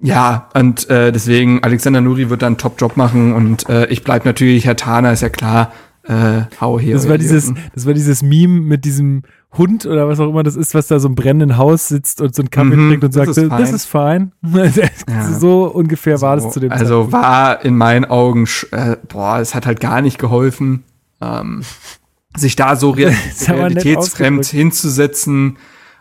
ja, 0.00 0.48
und 0.54 0.88
äh, 0.90 1.12
deswegen 1.12 1.62
Alexander 1.62 2.00
Nuri 2.00 2.30
wird 2.30 2.42
dann 2.42 2.54
einen 2.54 2.58
Top-Job 2.58 2.96
machen 2.96 3.32
und 3.32 3.68
äh, 3.68 3.86
ich 3.86 4.02
bleib 4.02 4.24
natürlich, 4.24 4.64
Herr 4.64 4.76
Tana 4.76 5.12
ist 5.12 5.22
ja 5.22 5.28
klar, 5.28 5.72
äh, 6.04 6.42
hau 6.60 6.80
hier. 6.80 6.94
Das 6.94 7.08
war 7.08 7.18
dieses, 7.18 7.52
das 7.74 7.86
war 7.86 7.94
dieses 7.94 8.22
Meme 8.22 8.60
mit 8.60 8.84
diesem 8.84 9.22
Hund 9.56 9.86
oder 9.86 10.08
was 10.08 10.20
auch 10.20 10.28
immer 10.28 10.42
das 10.42 10.56
ist, 10.56 10.74
was 10.74 10.88
da 10.88 10.98
so 10.98 11.08
im 11.08 11.14
brennenden 11.14 11.56
Haus 11.56 11.88
sitzt 11.88 12.20
und 12.20 12.34
so 12.34 12.42
einen 12.42 12.50
Kaffee 12.50 12.76
mhm, 12.76 12.88
trinkt 12.88 13.04
und 13.04 13.12
sagt, 13.12 13.28
das 13.28 13.72
ist 13.72 13.86
fein. 13.86 14.32
ja. 14.42 15.32
So 15.32 15.64
ungefähr 15.64 16.20
war 16.20 16.36
das 16.36 16.50
zu 16.50 16.60
dem 16.60 16.72
Also 16.72 17.04
Zeitpunkt. 17.04 17.12
war 17.12 17.64
in 17.64 17.76
meinen 17.76 18.04
Augen, 18.04 18.46
äh, 18.72 18.96
boah, 19.08 19.38
es 19.38 19.54
hat 19.54 19.66
halt 19.66 19.80
gar 19.80 20.02
nicht 20.02 20.18
geholfen, 20.18 20.84
ähm, 21.20 21.62
sich 22.36 22.56
da 22.56 22.76
so 22.76 22.90
realitätsfremd 23.48 24.44
hinzusetzen 24.46 25.56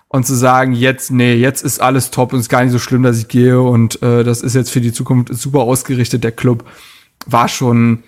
und 0.09 0.25
zu 0.25 0.35
sagen, 0.35 0.73
jetzt, 0.73 1.11
nee, 1.11 1.33
jetzt 1.33 1.63
ist 1.63 1.79
alles 1.79 2.11
top 2.11 2.33
und 2.33 2.39
es 2.39 2.45
ist 2.45 2.49
gar 2.49 2.63
nicht 2.63 2.71
so 2.71 2.79
schlimm, 2.79 3.03
dass 3.03 3.19
ich 3.19 3.27
gehe 3.27 3.61
und 3.61 4.01
äh, 4.01 4.23
das 4.23 4.41
ist 4.41 4.55
jetzt 4.55 4.69
für 4.69 4.81
die 4.81 4.93
Zukunft 4.93 5.33
super 5.33 5.59
ausgerichtet, 5.59 6.23
der 6.23 6.31
Club, 6.31 6.65
war 7.25 7.47
schon 7.47 8.03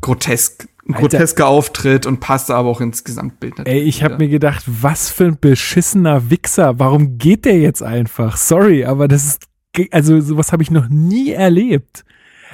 grotesk 0.00 0.68
ein 0.86 0.92
grotesker 0.94 1.46
Auftritt 1.46 2.04
und 2.04 2.20
passte 2.20 2.54
aber 2.54 2.68
auch 2.68 2.80
ins 2.80 3.04
Gesamtbild. 3.04 3.54
Ey, 3.64 3.80
ich 3.80 4.02
habe 4.02 4.18
mir 4.18 4.28
gedacht, 4.28 4.64
was 4.66 5.08
für 5.08 5.24
ein 5.24 5.38
beschissener 5.40 6.28
Wichser. 6.30 6.78
Warum 6.78 7.16
geht 7.16 7.46
der 7.46 7.58
jetzt 7.58 7.82
einfach? 7.82 8.36
Sorry, 8.36 8.84
aber 8.84 9.08
das 9.08 9.24
ist, 9.24 9.46
also 9.90 10.20
sowas 10.20 10.52
habe 10.52 10.62
ich 10.62 10.70
noch 10.70 10.88
nie 10.88 11.30
erlebt. 11.30 12.04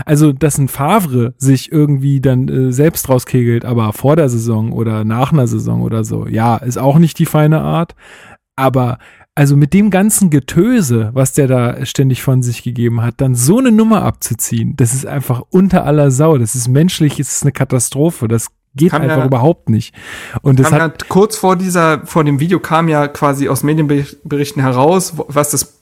Also, 0.07 0.33
dass 0.33 0.57
ein 0.57 0.69
Favre 0.69 1.35
sich 1.37 1.73
irgendwie 1.73 2.21
dann 2.21 2.49
äh, 2.49 2.73
selbst 2.73 3.09
rauskegelt, 3.09 3.65
aber 3.65 3.93
vor 3.93 4.17
der 4.17 4.29
Saison 4.29 4.73
oder 4.73 5.05
nach 5.05 5.33
einer 5.33 5.47
Saison 5.47 5.83
oder 5.83 6.05
so, 6.05 6.27
ja, 6.27 6.57
ist 6.57 6.79
auch 6.79 6.99
nicht 6.99 7.19
die 7.19 7.27
feine 7.27 7.61
Art. 7.61 7.95
Aber 8.61 8.99
also 9.35 9.57
mit 9.57 9.73
dem 9.73 9.91
ganzen 9.91 10.29
Getöse, 10.29 11.11
was 11.15 11.33
der 11.33 11.47
da 11.47 11.87
ständig 11.87 12.23
von 12.23 12.43
sich 12.43 12.63
gegeben 12.63 13.01
hat, 13.01 13.15
dann 13.23 13.35
so 13.35 13.59
eine 13.59 13.73
Nummer 13.73 14.03
abzuziehen, 14.03 14.77
das 14.77 14.93
ist 14.93 15.07
einfach 15.07 15.43
unter 15.49 15.87
aller 15.87 16.11
Sau. 16.11 16.37
Das 16.37 16.55
ist 16.55 16.69
menschlich, 16.69 17.19
es 17.19 17.37
ist 17.37 17.43
eine 17.43 17.53
Katastrophe. 17.53 18.29
Das 18.29 18.49
geht 18.75 18.91
kam 18.91 19.01
einfach 19.01 19.17
ja, 19.17 19.25
überhaupt 19.25 19.71
nicht. 19.71 19.95
Und 20.43 20.61
das 20.61 20.71
hat 20.71 21.03
ja, 21.03 21.07
kurz 21.09 21.39
vor 21.39 21.57
dieser, 21.57 22.07
vor 22.07 22.23
dem 22.23 22.39
Video 22.39 22.61
kam 22.61 22.89
ja 22.89 23.09
quasi 23.09 23.49
aus 23.49 23.63
Medienberichten 23.63 24.61
heraus, 24.61 25.15
was 25.17 25.51
das, 25.51 25.81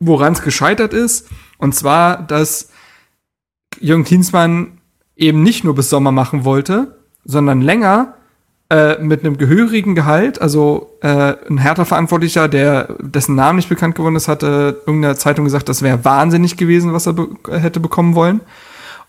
woran 0.00 0.34
es 0.34 0.42
gescheitert 0.42 0.92
ist. 0.92 1.28
Und 1.56 1.74
zwar, 1.74 2.22
dass 2.22 2.68
Jürgen 3.80 4.04
Klinsmann 4.04 4.82
eben 5.16 5.42
nicht 5.42 5.64
nur 5.64 5.74
bis 5.74 5.88
Sommer 5.88 6.12
machen 6.12 6.44
wollte, 6.44 6.98
sondern 7.24 7.62
länger 7.62 8.17
äh, 8.70 8.98
mit 8.98 9.24
einem 9.24 9.38
gehörigen 9.38 9.94
Gehalt, 9.94 10.42
also 10.42 10.90
äh, 11.00 11.34
ein 11.48 11.58
härter 11.58 11.86
Verantwortlicher, 11.86 12.48
der 12.48 12.96
dessen 13.00 13.34
Namen 13.34 13.56
nicht 13.56 13.70
bekannt 13.70 13.94
geworden 13.94 14.16
ist, 14.16 14.28
hatte 14.28 14.82
irgendeiner 14.86 15.16
Zeitung 15.16 15.46
gesagt, 15.46 15.68
das 15.68 15.80
wäre 15.80 16.04
wahnsinnig 16.04 16.56
gewesen, 16.56 16.92
was 16.92 17.06
er 17.06 17.14
be 17.14 17.28
hätte 17.50 17.80
bekommen 17.80 18.14
wollen. 18.14 18.40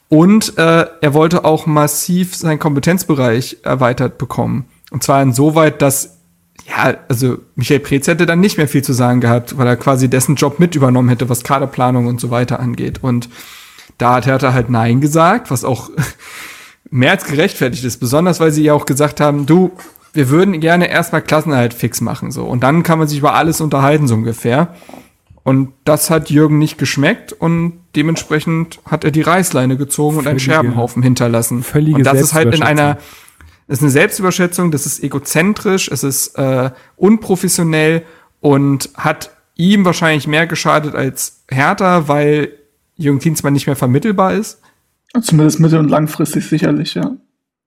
Und 0.07 0.57
äh, 0.57 0.86
er 1.02 1.14
wollte 1.14 1.45
auch 1.45 1.65
massiv 1.65 2.36
seinen 2.36 2.57
Kompetenzbereich 2.57 3.57
erweitert 3.64 4.18
bekommen. 4.18 4.65
Und 4.91 5.03
zwar 5.03 5.22
insoweit, 5.22 5.81
dass 5.81 6.18
ja, 6.68 6.95
also 7.07 7.38
Michael 7.56 7.80
Preetz 7.80 8.07
hätte 8.07 8.26
dann 8.26 8.40
nicht 8.40 8.57
mehr 8.57 8.68
viel 8.68 8.84
zu 8.84 8.94
sagen 8.94 9.22
gehabt, 9.22 9.57
weil 9.57 9.68
er 9.68 9.76
quasi 9.76 10.10
dessen 10.10 10.36
Job 10.36 10.60
mit 10.60 10.76
übernommen 10.76 11.10
hätte, 11.10 11.30
was 11.30 11.44
Kaderplanung 11.44 12.07
und 12.07 12.22
so 12.22 12.31
weiter 12.31 12.60
angeht. 12.60 12.99
Und 13.02 13.30
da 13.98 14.15
hat 14.15 14.26
Hertha 14.26 14.53
halt 14.53 14.69
Nein 14.69 15.02
gesagt, 15.02 15.52
was 15.52 15.65
auch 15.65 15.90
mehr 16.91 17.11
als 17.11 17.25
gerechtfertigt 17.25 17.83
ist, 17.83 17.99
besonders 17.99 18.39
weil 18.39 18.51
sie 18.51 18.63
ja 18.63 18.73
auch 18.73 18.85
gesagt 18.85 19.21
haben, 19.21 19.45
du, 19.45 19.71
wir 20.13 20.29
würden 20.29 20.59
gerne 20.59 20.89
erstmal 20.89 21.21
Klassenerhalt 21.21 21.73
fix 21.73 22.01
machen, 22.01 22.31
so. 22.31 22.45
Und 22.45 22.61
dann 22.63 22.83
kann 22.83 22.99
man 22.99 23.07
sich 23.07 23.19
über 23.19 23.33
alles 23.33 23.61
unterhalten, 23.61 24.07
so 24.07 24.15
ungefähr. 24.15 24.75
Und 25.43 25.73
das 25.85 26.09
hat 26.09 26.29
Jürgen 26.29 26.57
nicht 26.59 26.77
geschmeckt 26.77 27.33
und 27.33 27.79
dementsprechend 27.95 28.79
hat 28.85 29.03
er 29.03 29.11
die 29.11 29.21
Reißleine 29.21 29.77
gezogen 29.77 30.15
Völlige, 30.15 30.29
und 30.29 30.31
einen 30.31 30.39
Scherbenhaufen 30.39 31.01
hinterlassen. 31.01 31.63
Völlige 31.63 31.97
und 31.97 32.03
das 32.03 32.19
ist 32.19 32.33
halt 32.33 32.53
in 32.53 32.61
einer, 32.61 32.97
ist 33.67 33.81
eine 33.81 33.91
Selbstüberschätzung, 33.91 34.71
das 34.71 34.85
ist 34.85 35.01
egozentrisch, 35.03 35.89
es 35.89 36.03
ist 36.03 36.35
äh, 36.37 36.71
unprofessionell 36.97 38.03
und 38.41 38.89
hat 38.95 39.31
ihm 39.55 39.85
wahrscheinlich 39.85 40.27
mehr 40.27 40.47
geschadet 40.47 40.95
als 40.95 41.43
Hertha, 41.49 42.07
weil 42.07 42.53
Jürgen 42.95 43.19
Klinsmann 43.19 43.53
nicht 43.53 43.67
mehr 43.67 43.75
vermittelbar 43.75 44.33
ist. 44.33 44.59
Zumindest 45.22 45.60
mittel- 45.60 45.80
und 45.80 45.90
langfristig 45.90 46.48
sicherlich, 46.48 46.94
ja. 46.94 47.11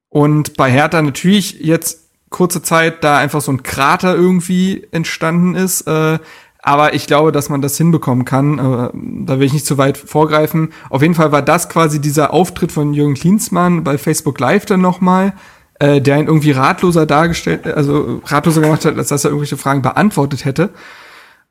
Und 0.08 0.56
bei 0.56 0.70
Hertha 0.70 1.00
natürlich 1.00 1.60
jetzt 1.60 2.10
kurze 2.30 2.62
Zeit 2.62 3.04
da 3.04 3.18
einfach 3.18 3.40
so 3.40 3.52
ein 3.52 3.62
Krater 3.62 4.14
irgendwie 4.14 4.86
entstanden 4.90 5.54
ist. 5.54 5.82
Äh, 5.82 6.18
aber 6.64 6.94
ich 6.94 7.06
glaube, 7.06 7.32
dass 7.32 7.48
man 7.48 7.60
das 7.60 7.76
hinbekommen 7.76 8.24
kann. 8.24 8.58
Äh, 8.58 8.90
da 9.26 9.38
will 9.38 9.46
ich 9.46 9.52
nicht 9.52 9.66
zu 9.66 9.78
weit 9.78 9.98
vorgreifen. 9.98 10.72
Auf 10.90 11.02
jeden 11.02 11.14
Fall 11.14 11.32
war 11.32 11.42
das 11.42 11.68
quasi 11.68 12.00
dieser 12.00 12.32
Auftritt 12.32 12.72
von 12.72 12.94
Jürgen 12.94 13.14
Klinsmann 13.14 13.84
bei 13.84 13.98
Facebook 13.98 14.38
Live 14.38 14.66
dann 14.66 14.80
nochmal, 14.80 15.34
äh, 15.80 16.00
der 16.00 16.18
ihn 16.18 16.26
irgendwie 16.26 16.52
ratloser 16.52 17.06
dargestellt, 17.06 17.66
also 17.66 18.22
ratloser 18.24 18.60
gemacht 18.60 18.84
hat, 18.84 18.96
als 18.96 19.08
dass 19.08 19.24
er 19.24 19.30
irgendwelche 19.30 19.56
Fragen 19.56 19.82
beantwortet 19.82 20.44
hätte. 20.44 20.70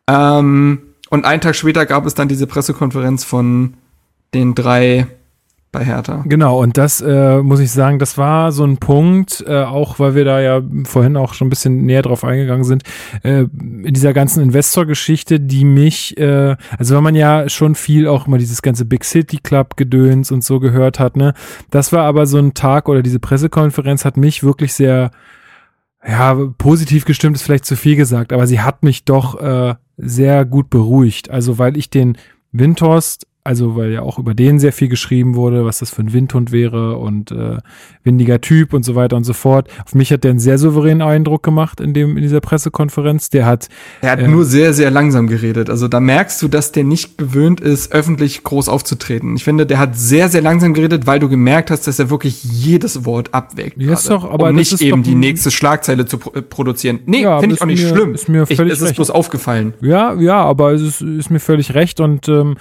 Ähm, 0.07 0.81
und 1.09 1.25
einen 1.25 1.41
Tag 1.41 1.55
später 1.55 1.85
gab 1.85 2.05
es 2.05 2.13
dann 2.13 2.29
diese 2.29 2.47
Pressekonferenz 2.47 3.25
von 3.25 3.73
den 4.33 4.55
drei 4.55 5.07
bei 5.71 5.85
Hertha. 5.85 6.23
Genau, 6.27 6.61
und 6.61 6.77
das 6.77 6.99
äh, 6.99 7.41
muss 7.41 7.61
ich 7.61 7.71
sagen, 7.71 7.97
das 7.97 8.17
war 8.17 8.51
so 8.51 8.65
ein 8.65 8.77
Punkt, 8.77 9.43
äh, 9.47 9.63
auch 9.63 9.99
weil 9.99 10.15
wir 10.15 10.25
da 10.25 10.41
ja 10.41 10.61
vorhin 10.83 11.15
auch 11.15 11.33
schon 11.33 11.47
ein 11.47 11.49
bisschen 11.49 11.85
näher 11.85 12.01
drauf 12.01 12.25
eingegangen 12.25 12.65
sind, 12.65 12.83
äh, 13.23 13.43
in 13.43 13.93
dieser 13.93 14.13
ganzen 14.13 14.43
Investor-Geschichte, 14.43 15.39
die 15.39 15.63
mich, 15.63 16.17
äh, 16.17 16.57
also 16.77 16.95
wenn 16.95 17.03
man 17.03 17.15
ja 17.15 17.47
schon 17.47 17.75
viel 17.75 18.07
auch 18.07 18.27
immer 18.27 18.37
dieses 18.37 18.61
ganze 18.61 18.83
Big 18.83 19.05
City 19.05 19.37
Club 19.37 19.77
Gedöns 19.77 20.31
und 20.31 20.43
so 20.43 20.59
gehört 20.59 20.99
hat, 20.99 21.15
ne, 21.15 21.33
das 21.69 21.93
war 21.93 22.03
aber 22.03 22.25
so 22.25 22.37
ein 22.37 22.53
Tag 22.53 22.89
oder 22.89 23.01
diese 23.01 23.19
Pressekonferenz 23.19 24.03
hat 24.03 24.17
mich 24.17 24.43
wirklich 24.43 24.73
sehr, 24.73 25.11
ja, 26.05 26.35
positiv 26.57 27.05
gestimmt 27.05 27.37
ist 27.37 27.43
vielleicht 27.43 27.65
zu 27.65 27.77
viel 27.77 27.95
gesagt, 27.95 28.33
aber 28.33 28.45
sie 28.45 28.59
hat 28.59 28.83
mich 28.83 29.05
doch 29.05 29.39
äh, 29.39 29.75
sehr 29.97 30.43
gut 30.45 30.69
beruhigt. 30.69 31.29
Also 31.29 31.59
weil 31.59 31.77
ich 31.77 31.89
den 31.89 32.17
Windhorst 32.51 33.27
also 33.43 33.75
weil 33.75 33.91
ja 33.91 34.01
auch 34.01 34.19
über 34.19 34.33
den 34.33 34.59
sehr 34.59 34.71
viel 34.71 34.87
geschrieben 34.87 35.35
wurde, 35.35 35.65
was 35.65 35.79
das 35.79 35.89
für 35.89 36.01
ein 36.01 36.13
Windhund 36.13 36.51
wäre 36.51 36.97
und 36.97 37.31
äh, 37.31 37.57
windiger 38.03 38.39
Typ 38.39 38.73
und 38.73 38.83
so 38.83 38.95
weiter 38.95 39.17
und 39.17 39.23
so 39.23 39.33
fort. 39.33 39.67
Auf 39.83 39.95
mich 39.95 40.11
hat 40.11 40.23
der 40.23 40.31
einen 40.31 40.39
sehr 40.39 40.57
souveränen 40.57 41.01
Eindruck 41.01 41.41
gemacht 41.41 41.81
in 41.81 41.93
dem 41.93 42.17
in 42.17 42.23
dieser 42.23 42.39
Pressekonferenz. 42.39 43.29
Der 43.29 43.45
hat 43.45 43.69
er 44.01 44.11
hat 44.11 44.19
äh, 44.19 44.27
nur 44.27 44.45
sehr 44.45 44.73
sehr 44.73 44.91
langsam 44.91 45.27
geredet. 45.27 45.69
Also 45.69 45.87
da 45.87 45.99
merkst 45.99 46.41
du, 46.41 46.47
dass 46.47 46.71
der 46.71 46.83
nicht 46.83 47.17
gewöhnt 47.17 47.61
ist, 47.61 47.91
öffentlich 47.93 48.43
groß 48.43 48.69
aufzutreten. 48.69 49.35
Ich 49.35 49.43
finde, 49.43 49.65
der 49.65 49.79
hat 49.79 49.97
sehr 49.97 50.29
sehr 50.29 50.41
langsam 50.41 50.73
geredet, 50.73 51.07
weil 51.07 51.19
du 51.19 51.27
gemerkt 51.27 51.71
hast, 51.71 51.87
dass 51.87 51.97
er 51.97 52.11
wirklich 52.11 52.43
jedes 52.43 53.05
Wort 53.05 53.33
abwägt. 53.33 53.81
Ist 53.81 54.09
doch, 54.09 54.29
aber 54.29 54.49
um 54.49 54.55
nicht 54.55 54.79
eben 54.81 55.01
die 55.01 55.15
nächste 55.15 55.49
Schlagzeile 55.49 56.05
zu 56.05 56.19
pro 56.19 56.31
produzieren. 56.41 56.99
Nee, 57.05 57.23
ja, 57.23 57.39
finde 57.39 57.55
ich 57.55 57.61
auch 57.61 57.65
nicht 57.65 57.83
mir, 57.83 57.89
schlimm. 57.89 58.13
Ist 58.13 58.29
mir 58.29 58.45
völlig 58.45 58.73
ich, 58.73 58.81
es 58.81 58.81
ist 58.81 58.95
bloß 58.95 59.09
aufgefallen. 59.09 59.73
Ja, 59.81 60.13
ja, 60.13 60.43
aber 60.43 60.73
es 60.73 60.81
ist, 60.81 61.01
ist 61.01 61.31
mir 61.31 61.39
völlig 61.39 61.73
recht 61.73 61.99
und 61.99 62.27
ähm, 62.29 62.55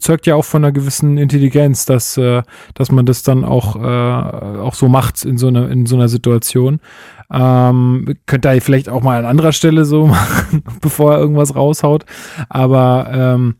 zeugt 0.00 0.23
ja 0.26 0.34
auch 0.34 0.44
von 0.44 0.64
einer 0.64 0.72
gewissen 0.72 1.18
Intelligenz, 1.18 1.86
dass, 1.86 2.16
äh, 2.16 2.42
dass 2.74 2.90
man 2.90 3.06
das 3.06 3.22
dann 3.22 3.44
auch, 3.44 3.76
äh, 3.76 4.58
auch 4.58 4.74
so 4.74 4.88
macht 4.88 5.24
in 5.24 5.38
so 5.38 5.48
einer, 5.48 5.70
in 5.70 5.86
so 5.86 5.96
einer 5.96 6.08
Situation. 6.08 6.80
Ähm, 7.32 8.16
könnte 8.26 8.48
er 8.48 8.60
vielleicht 8.60 8.88
auch 8.88 9.02
mal 9.02 9.18
an 9.18 9.24
anderer 9.24 9.52
Stelle 9.52 9.84
so 9.84 10.06
machen, 10.08 10.62
bevor 10.80 11.14
er 11.14 11.18
irgendwas 11.18 11.54
raushaut. 11.54 12.04
Aber 12.48 13.08
ähm, 13.12 13.56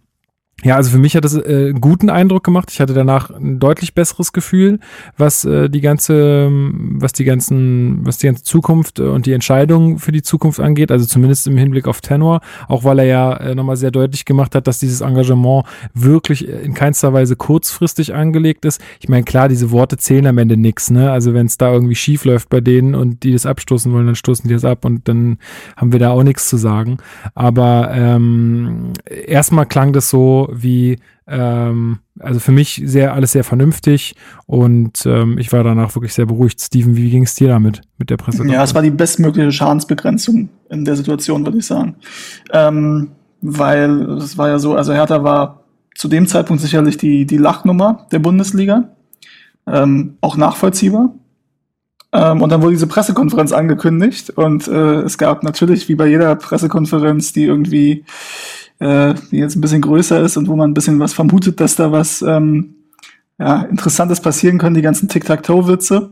ja, 0.63 0.77
also 0.77 0.91
für 0.91 0.99
mich 0.99 1.17
hat 1.17 1.25
es 1.25 1.35
äh, 1.35 1.71
einen 1.71 1.81
guten 1.81 2.09
Eindruck 2.09 2.45
gemacht. 2.45 2.71
Ich 2.71 2.81
hatte 2.81 2.95
danach 2.95 3.31
ein 3.31 3.59
deutlich 3.59 3.95
besseres 3.95 4.33
Gefühl, 4.33 4.79
was 5.19 5.45
äh, 5.45 5.69
die 5.69 5.81
ganze, 5.81 6.49
was 6.53 7.13
die 7.13 7.25
ganzen, 7.25 8.07
was 8.07 8.19
die 8.19 8.27
ganze 8.27 8.45
Zukunft 8.45 8.99
äh, 8.99 9.03
und 9.03 9.27
die 9.27 9.33
Entscheidungen 9.33 9.99
für 9.99 10.13
die 10.13 10.23
Zukunft 10.23 10.61
angeht. 10.61 10.93
Also 10.93 11.07
zumindest 11.07 11.47
im 11.49 11.57
Hinblick 11.57 11.89
auf 11.89 12.01
Tenor, 12.01 12.41
auch 12.69 12.85
weil 12.85 13.01
er 13.01 13.05
ja 13.05 13.37
äh, 13.37 13.55
nochmal 13.55 13.77
sehr 13.77 13.91
deutlich 13.91 14.25
gemacht 14.25 14.55
hat, 14.55 14.67
dass 14.67 14.79
dieses 14.79 15.01
Engagement 15.01 15.67
wirklich 15.93 16.49
in 16.49 16.73
keinster 16.73 17.13
Weise 17.13 17.37
kurzfristig 17.37 18.15
angelegt 18.15 18.65
ist. 18.65 18.81
Ich 19.01 19.09
meine, 19.09 19.25
klar, 19.25 19.49
diese 19.49 19.71
Worte 19.71 19.99
zählen 19.99 20.27
am 20.27 20.39
Ende 20.39 20.57
nix, 20.57 20.91
ne? 20.91 21.11
Also 21.11 21.35
wenn 21.35 21.47
es 21.47 21.59
da 21.59 21.73
irgendwie 21.73 21.97
schief 21.97 22.25
läuft 22.25 22.49
bei 22.49 22.61
denen 22.61 22.95
und 22.95 23.23
die 23.25 23.33
das 23.33 23.45
abstoßen 23.45 23.93
wollen, 23.93 24.07
dann 24.07 24.15
stoßen 24.15 24.49
die 24.49 24.55
das 24.55 24.65
ab 24.65 24.85
und 24.85 25.09
dann 25.09 25.39
haben 25.77 25.93
wir 25.93 25.99
da 25.99 26.11
auch 26.11 26.23
nichts 26.23 26.49
zu 26.49 26.57
sagen. 26.57 26.99
Aber 27.35 27.91
ähm, 27.93 28.93
erstmal 29.27 29.67
klang 29.67 29.93
das 29.93 30.09
so 30.09 30.45
wie, 30.63 30.99
ähm, 31.27 31.99
also 32.19 32.41
für 32.41 32.53
mich 32.53 32.83
sehr, 32.85 33.15
alles 33.15 33.33
sehr 33.33 33.45
vernünftig 33.45 34.15
und 34.47 35.05
ähm, 35.07 35.39
ich 35.39 35.53
war 35.53 35.65
danach 35.65 35.95
wirklich 35.95 36.15
sehr 36.15 36.27
beruhigt. 36.27 36.61
Steven, 36.61 36.97
wie 36.97 37.11
ging 37.11 37.25
es 37.25 37.35
dir 37.35 37.49
damit, 37.49 37.83
mit 37.99 38.11
der 38.11 38.17
Presse? 38.17 38.47
Ja, 38.47 38.63
es 38.63 38.75
war 38.75 38.83
die 38.83 38.91
bestmögliche 38.91 39.53
Schadensbegrenzung 39.53 40.49
in 40.71 40.85
der 40.85 40.97
Situation, 40.97 41.45
würde 41.45 41.59
ich 41.59 41.67
sagen. 41.67 41.97
Ähm, 42.53 43.13
weil 43.41 44.03
es 44.13 44.39
war 44.39 44.49
ja 44.49 44.59
so, 44.59 44.75
also 44.75 44.93
Hertha 44.93 45.23
war 45.23 45.65
zu 45.95 46.09
dem 46.09 46.27
Zeitpunkt 46.27 46.63
sicherlich 46.63 46.97
die, 46.97 47.27
die 47.27 47.37
Lachnummer 47.37 48.07
der 48.11 48.19
Bundesliga. 48.19 48.91
Ähm, 49.67 50.17
auch 50.21 50.37
nachvollziehbar. 50.37 51.15
Ähm, 52.15 52.43
und 52.43 52.51
dann 52.51 52.63
wurde 52.63 52.73
diese 52.73 52.87
Pressekonferenz 52.87 53.53
angekündigt 53.53 54.31
und 54.31 54.69
äh, 54.69 55.01
es 55.01 55.19
gab 55.19 55.43
natürlich, 55.43 55.89
wie 55.89 55.97
bei 55.97 56.07
jeder 56.07 56.37
Pressekonferenz, 56.37 57.33
die 57.33 57.45
irgendwie 57.45 58.05
äh, 58.85 59.15
die 59.31 59.39
jetzt 59.39 59.57
ein 59.57 59.63
bisschen 59.63 59.81
größer 59.81 60.21
ist 60.21 60.37
und 60.37 60.47
wo 60.47 60.57
man 60.57 60.71
ein 60.71 60.75
bisschen 60.75 61.01
was 61.01 61.15
vermutet, 61.15 61.59
dass 61.59 61.75
da 61.75 61.91
was 61.91 62.21
ähm, 62.21 62.75
ja, 63.39 63.63
Interessantes 63.63 64.21
passieren 64.21 64.59
können, 64.59 64.75
die 64.75 64.83
ganzen 64.83 65.09
Tic-Tac-Toe-Witze. 65.09 66.11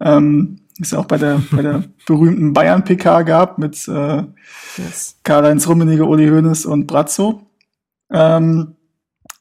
Ähm, 0.00 0.60
ist 0.80 0.92
ja 0.92 1.00
auch 1.00 1.04
bei 1.04 1.18
der, 1.18 1.42
bei 1.50 1.60
der 1.60 1.84
berühmten 2.06 2.54
Bayern-PK 2.54 3.22
gab 3.22 3.58
mit 3.58 3.86
äh, 3.88 4.22
yes. 4.78 5.18
Karl-Heinz 5.22 5.68
Rummenigge, 5.68 6.06
Uli 6.06 6.28
Hoeneß 6.28 6.64
und 6.64 6.86
Brazzo. 6.86 7.42
Ähm, 8.10 8.76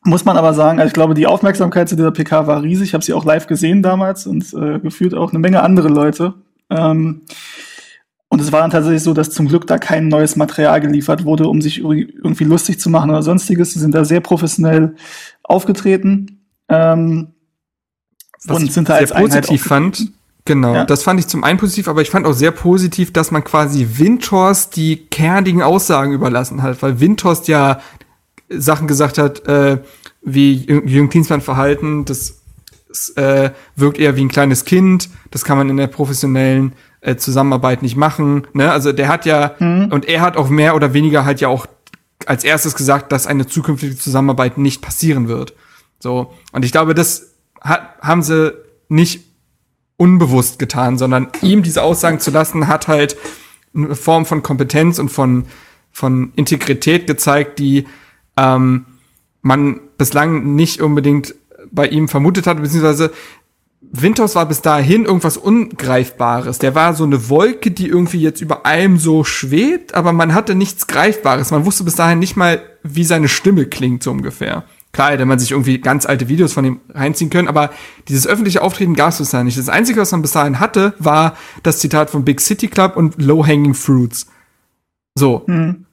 muss 0.04 0.26
man 0.26 0.36
aber 0.36 0.54
sagen, 0.54 0.80
also 0.80 0.88
ich 0.88 0.94
glaube, 0.94 1.14
die 1.14 1.28
Aufmerksamkeit 1.28 1.88
zu 1.88 1.96
dieser 1.96 2.12
PK 2.12 2.48
war 2.48 2.64
riesig. 2.64 2.90
Ich 2.90 2.94
habe 2.94 3.04
sie 3.04 3.14
auch 3.14 3.24
live 3.24 3.48
gesehen 3.48 3.82
damals 3.82 4.28
und 4.28 4.54
äh, 4.54 4.80
gefühlt 4.80 5.14
auch 5.14 5.32
eine 5.32 5.40
Menge 5.40 5.64
andere 5.64 5.88
Leute. 5.88 6.34
Ähm, 6.70 7.22
und 8.30 8.42
es 8.42 8.52
war 8.52 8.62
dann 8.62 8.72
tatsächlich 8.72 9.04
so, 9.04 9.14
dass 9.14 9.30
zum 9.30 9.48
Glück 9.48 9.68
da 9.68 9.78
kein 9.78 10.10
neues 10.10 10.36
Material 10.36 10.82
geliefert 10.82 11.24
wurde, 11.24 11.48
um 11.48 11.62
sich 11.62 11.80
irgendwie 11.80 12.44
lustig 12.44 12.80
zu 12.80 12.90
machen 12.90 13.10
oder 13.10 13.24
sonstiges. 13.24 13.72
Sie 13.72 13.80
sind 13.80 13.96
da 13.96 14.04
sehr 14.04 14.20
professionell 14.20 14.96
aufgetreten. 15.44 16.42
Ähm, 16.68 17.30
Was 18.44 18.58
und 18.58 18.72
sind 18.72 18.90
da 18.90 18.96
als 18.96 19.12
sehr 19.12 19.20
positiv 19.20 19.64
fand. 19.64 20.12
Genau, 20.44 20.74
ja. 20.74 20.86
das 20.86 21.04
fand 21.04 21.20
ich 21.20 21.28
zum 21.28 21.44
einen 21.44 21.60
positiv, 21.60 21.88
aber 21.90 22.02
ich 22.02 22.10
fand 22.10 22.26
auch 22.26 22.34
sehr 22.34 22.52
positiv, 22.52 23.12
dass 23.12 23.32
man 23.32 23.44
quasi 23.44 23.86
Windhorst 23.96 24.76
die 24.78 24.96
kernigen 24.96 25.62
Aussagen 25.62 26.14
überlassen 26.14 26.64
hat, 26.64 26.82
weil 26.82 27.02
Windhorst 27.02 27.50
ja 27.50 27.82
Sachen 28.50 28.88
gesagt 28.88 29.18
hat, 29.18 29.46
äh, 29.48 29.80
wie 30.22 30.66
Jürgen 30.66 31.10
Klinsmann 31.10 31.42
verhalten, 31.42 32.06
das 32.06 32.42
äh, 33.16 33.52
wirkt 33.76 34.00
eher 34.00 34.16
wie 34.16 34.22
ein 34.22 34.30
kleines 34.30 34.64
Kind, 34.64 35.10
das 35.32 35.44
kann 35.44 35.58
man 35.58 35.70
in 35.70 35.78
der 35.78 35.88
professionellen 35.88 36.74
äh, 37.08 37.16
Zusammenarbeit 37.16 37.84
nicht 37.84 37.96
machen. 37.96 38.48
Ne? 38.52 38.70
Also 38.70 38.92
der 38.92 39.08
hat 39.08 39.26
ja, 39.26 39.56
mhm. 39.60 39.88
und 39.92 40.06
er 40.06 40.20
hat 40.20 40.36
auch 40.36 40.50
mehr 40.50 40.76
oder 40.76 40.94
weniger 40.94 41.24
halt 41.24 41.40
ja 41.40 41.48
auch 41.48 41.66
als 42.26 42.44
erstes 42.44 42.76
gesagt, 42.76 43.14
dass 43.14 43.28
eine 43.28 43.48
zukünftige 43.48 43.96
Zusammenarbeit 43.96 44.58
nicht 44.58 44.82
passieren 44.82 45.30
wird. 45.30 45.54
So. 46.00 46.34
Und 46.52 46.66
ich 46.66 46.74
glaube, 46.74 46.94
das 46.94 47.34
hat, 47.62 47.98
haben 48.02 48.24
sie 48.24 48.54
nicht 48.90 49.24
unbewusst 49.96 50.60
getan, 50.60 50.98
sondern 50.98 51.30
ihm 51.42 51.64
diese 51.64 51.82
Aussagen 51.82 52.20
zu 52.20 52.30
lassen, 52.30 52.68
hat 52.68 52.90
halt 52.90 53.16
eine 53.74 53.96
Form 53.96 54.26
von 54.26 54.44
Kompetenz 54.44 55.00
und 55.00 55.08
von, 55.08 55.46
von 55.94 56.34
Integrität 56.36 57.08
gezeigt, 57.08 57.58
die 57.58 57.88
ähm, 58.36 58.86
man 59.42 59.80
bislang 59.98 60.56
nicht 60.56 60.82
unbedingt 60.82 61.36
bei 61.72 61.88
ihm 61.88 62.10
vermutet 62.10 62.48
hat, 62.48 62.62
beziehungsweise 62.62 63.14
Winters 63.82 64.36
war 64.36 64.48
bis 64.48 64.62
dahin 64.62 65.06
irgendwas 65.06 65.38
Ungreifbares. 65.38 66.60
Der 66.60 66.76
war 66.76 66.94
so 66.94 67.04
eine 67.04 67.30
Wolke, 67.30 67.72
die 67.72 67.88
irgendwie 67.88 68.22
jetzt 68.22 68.42
über 68.42 68.66
allem 68.66 68.98
so 68.98 69.24
schwebt, 69.24 69.94
aber 69.94 70.14
man 70.14 70.34
hatte 70.34 70.56
nichts 70.56 70.88
Greifbares. 70.88 71.52
Man 71.52 71.66
wusste 71.66 71.84
bis 71.84 71.96
dahin 71.96 72.20
nicht 72.20 72.36
mal, 72.36 72.62
wie 72.84 73.04
seine 73.04 73.28
Stimme 73.28 73.66
klingt, 73.66 74.04
so 74.04 74.12
ungefähr. 74.12 74.66
Klar, 74.94 75.12
hätte 75.12 75.26
man 75.26 75.38
sich 75.38 75.52
irgendwie 75.52 75.80
ganz 75.80 76.06
alte 76.06 76.28
Videos 76.28 76.54
von 76.54 76.66
ihm 76.66 76.80
reinziehen 76.90 77.30
können, 77.30 77.48
aber 77.48 77.70
dieses 78.08 78.26
öffentliche 78.26 78.62
Auftreten 78.62 78.96
gab 78.96 79.10
es 79.10 79.20
bis 79.20 79.30
dahin 79.30 79.46
nicht. 79.46 79.58
Das 79.58 79.70
Einzige, 79.70 80.02
was 80.02 80.12
man 80.12 80.24
bis 80.24 80.32
dahin 80.32 80.60
hatte, 80.60 80.94
war 80.98 81.38
das 81.62 81.80
Zitat 81.80 82.10
von 82.10 82.26
Big 82.26 82.42
City 82.42 82.68
Club 82.68 82.98
und 82.98 83.22
Low 83.22 83.46
Hanging 83.46 83.76
Fruits. 83.76 84.28
So. 85.16 85.44
Mhm. 85.46 85.86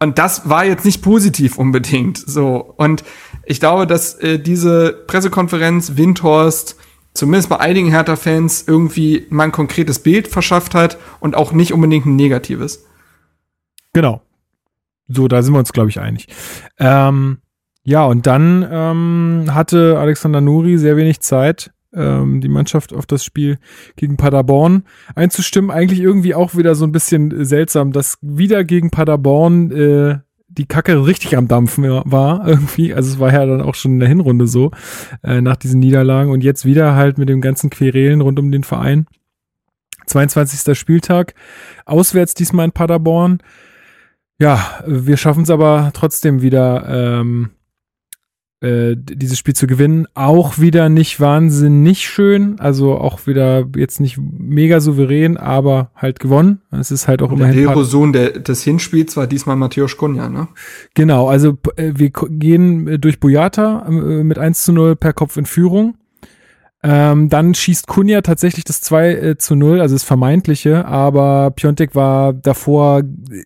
Und 0.00 0.18
das 0.18 0.48
war 0.48 0.64
jetzt 0.64 0.84
nicht 0.84 1.02
positiv 1.02 1.58
unbedingt. 1.58 2.18
So. 2.18 2.74
Und 2.76 3.04
ich 3.44 3.60
glaube, 3.60 3.86
dass 3.86 4.14
äh, 4.14 4.38
diese 4.38 4.92
Pressekonferenz 5.06 5.96
Windhorst 5.96 6.76
zumindest 7.18 7.48
bei 7.48 7.58
einigen 7.58 7.90
Hertha-Fans 7.90 8.64
irgendwie 8.66 9.26
mal 9.30 9.44
ein 9.44 9.52
konkretes 9.52 9.98
Bild 9.98 10.28
verschafft 10.28 10.74
hat 10.74 10.98
und 11.20 11.36
auch 11.36 11.52
nicht 11.52 11.72
unbedingt 11.72 12.06
ein 12.06 12.16
negatives. 12.16 12.86
Genau. 13.92 14.22
So, 15.08 15.26
da 15.26 15.42
sind 15.42 15.54
wir 15.54 15.58
uns, 15.58 15.72
glaube 15.72 15.90
ich, 15.90 16.00
einig. 16.00 16.28
Ähm, 16.78 17.38
ja, 17.82 18.04
und 18.04 18.26
dann 18.26 18.66
ähm, 18.70 19.46
hatte 19.50 19.98
Alexander 19.98 20.40
Nuri 20.40 20.78
sehr 20.78 20.96
wenig 20.96 21.20
Zeit, 21.20 21.72
ähm, 21.94 22.40
die 22.40 22.48
Mannschaft 22.48 22.92
auf 22.92 23.06
das 23.06 23.24
Spiel 23.24 23.58
gegen 23.96 24.16
Paderborn 24.16 24.84
einzustimmen. 25.14 25.70
Eigentlich 25.70 26.00
irgendwie 26.00 26.34
auch 26.34 26.54
wieder 26.54 26.74
so 26.74 26.84
ein 26.84 26.92
bisschen 26.92 27.44
seltsam, 27.44 27.92
dass 27.92 28.18
wieder 28.20 28.64
gegen 28.64 28.90
Paderborn 28.90 29.70
äh, 29.70 30.18
die 30.58 30.66
Kacke 30.66 31.06
richtig 31.06 31.36
am 31.36 31.48
Dampfen 31.48 31.84
war 31.84 32.46
irgendwie. 32.46 32.92
Also 32.92 33.12
es 33.12 33.18
war 33.18 33.32
ja 33.32 33.46
dann 33.46 33.62
auch 33.62 33.74
schon 33.74 33.92
in 33.92 34.00
der 34.00 34.08
Hinrunde 34.08 34.46
so 34.46 34.72
äh, 35.22 35.40
nach 35.40 35.56
diesen 35.56 35.80
Niederlagen 35.80 36.30
und 36.30 36.44
jetzt 36.44 36.64
wieder 36.64 36.94
halt 36.94 37.16
mit 37.16 37.28
dem 37.28 37.40
ganzen 37.40 37.70
Querelen 37.70 38.20
rund 38.20 38.38
um 38.38 38.50
den 38.50 38.64
Verein. 38.64 39.06
22. 40.06 40.76
Spieltag, 40.76 41.34
auswärts 41.86 42.34
diesmal 42.34 42.64
in 42.64 42.72
Paderborn. 42.72 43.38
Ja, 44.40 44.82
wir 44.86 45.16
schaffen 45.16 45.42
es 45.42 45.50
aber 45.50 45.90
trotzdem 45.94 46.42
wieder 46.42 47.20
ähm, 47.20 47.50
äh, 48.60 48.96
dieses 48.96 49.38
Spiel 49.38 49.54
zu 49.54 49.66
gewinnen. 49.66 50.06
Auch 50.14 50.58
wieder 50.58 50.88
nicht 50.88 51.20
wahnsinnig 51.20 52.08
schön, 52.08 52.58
also 52.58 52.96
auch 52.96 53.26
wieder 53.26 53.66
jetzt 53.76 54.00
nicht 54.00 54.18
mega 54.18 54.80
souverän, 54.80 55.36
aber 55.36 55.90
halt 55.94 56.18
gewonnen. 56.18 56.62
Es 56.70 56.90
ist 56.90 57.06
halt 57.06 57.22
auch 57.22 57.30
immer. 57.30 57.46
Der 57.46 57.54
Hero-Sohn 57.54 58.12
des 58.12 58.62
Hinspiels 58.62 59.16
war 59.16 59.26
diesmal 59.26 59.56
Matthäus 59.56 59.96
Kunja, 59.96 60.28
ne? 60.28 60.48
Genau, 60.94 61.28
also 61.28 61.56
äh, 61.76 61.92
wir 61.94 62.10
gehen 62.10 62.88
äh, 62.88 62.98
durch 62.98 63.20
Boyata 63.20 63.86
äh, 63.88 64.24
mit 64.24 64.38
1 64.38 64.64
zu 64.64 64.72
0 64.72 64.96
per 64.96 65.12
Kopf 65.12 65.36
in 65.36 65.46
Führung. 65.46 65.97
Ähm, 66.80 67.28
dann 67.28 67.54
schießt 67.54 67.88
Kunja 67.88 68.20
tatsächlich 68.22 68.64
das 68.64 68.80
2 68.82 69.10
äh, 69.10 69.36
zu 69.36 69.56
0, 69.56 69.80
also 69.80 69.96
das 69.96 70.04
Vermeintliche, 70.04 70.86
aber 70.86 71.50
Piontek 71.50 71.96
war 71.96 72.32
davor 72.32 73.02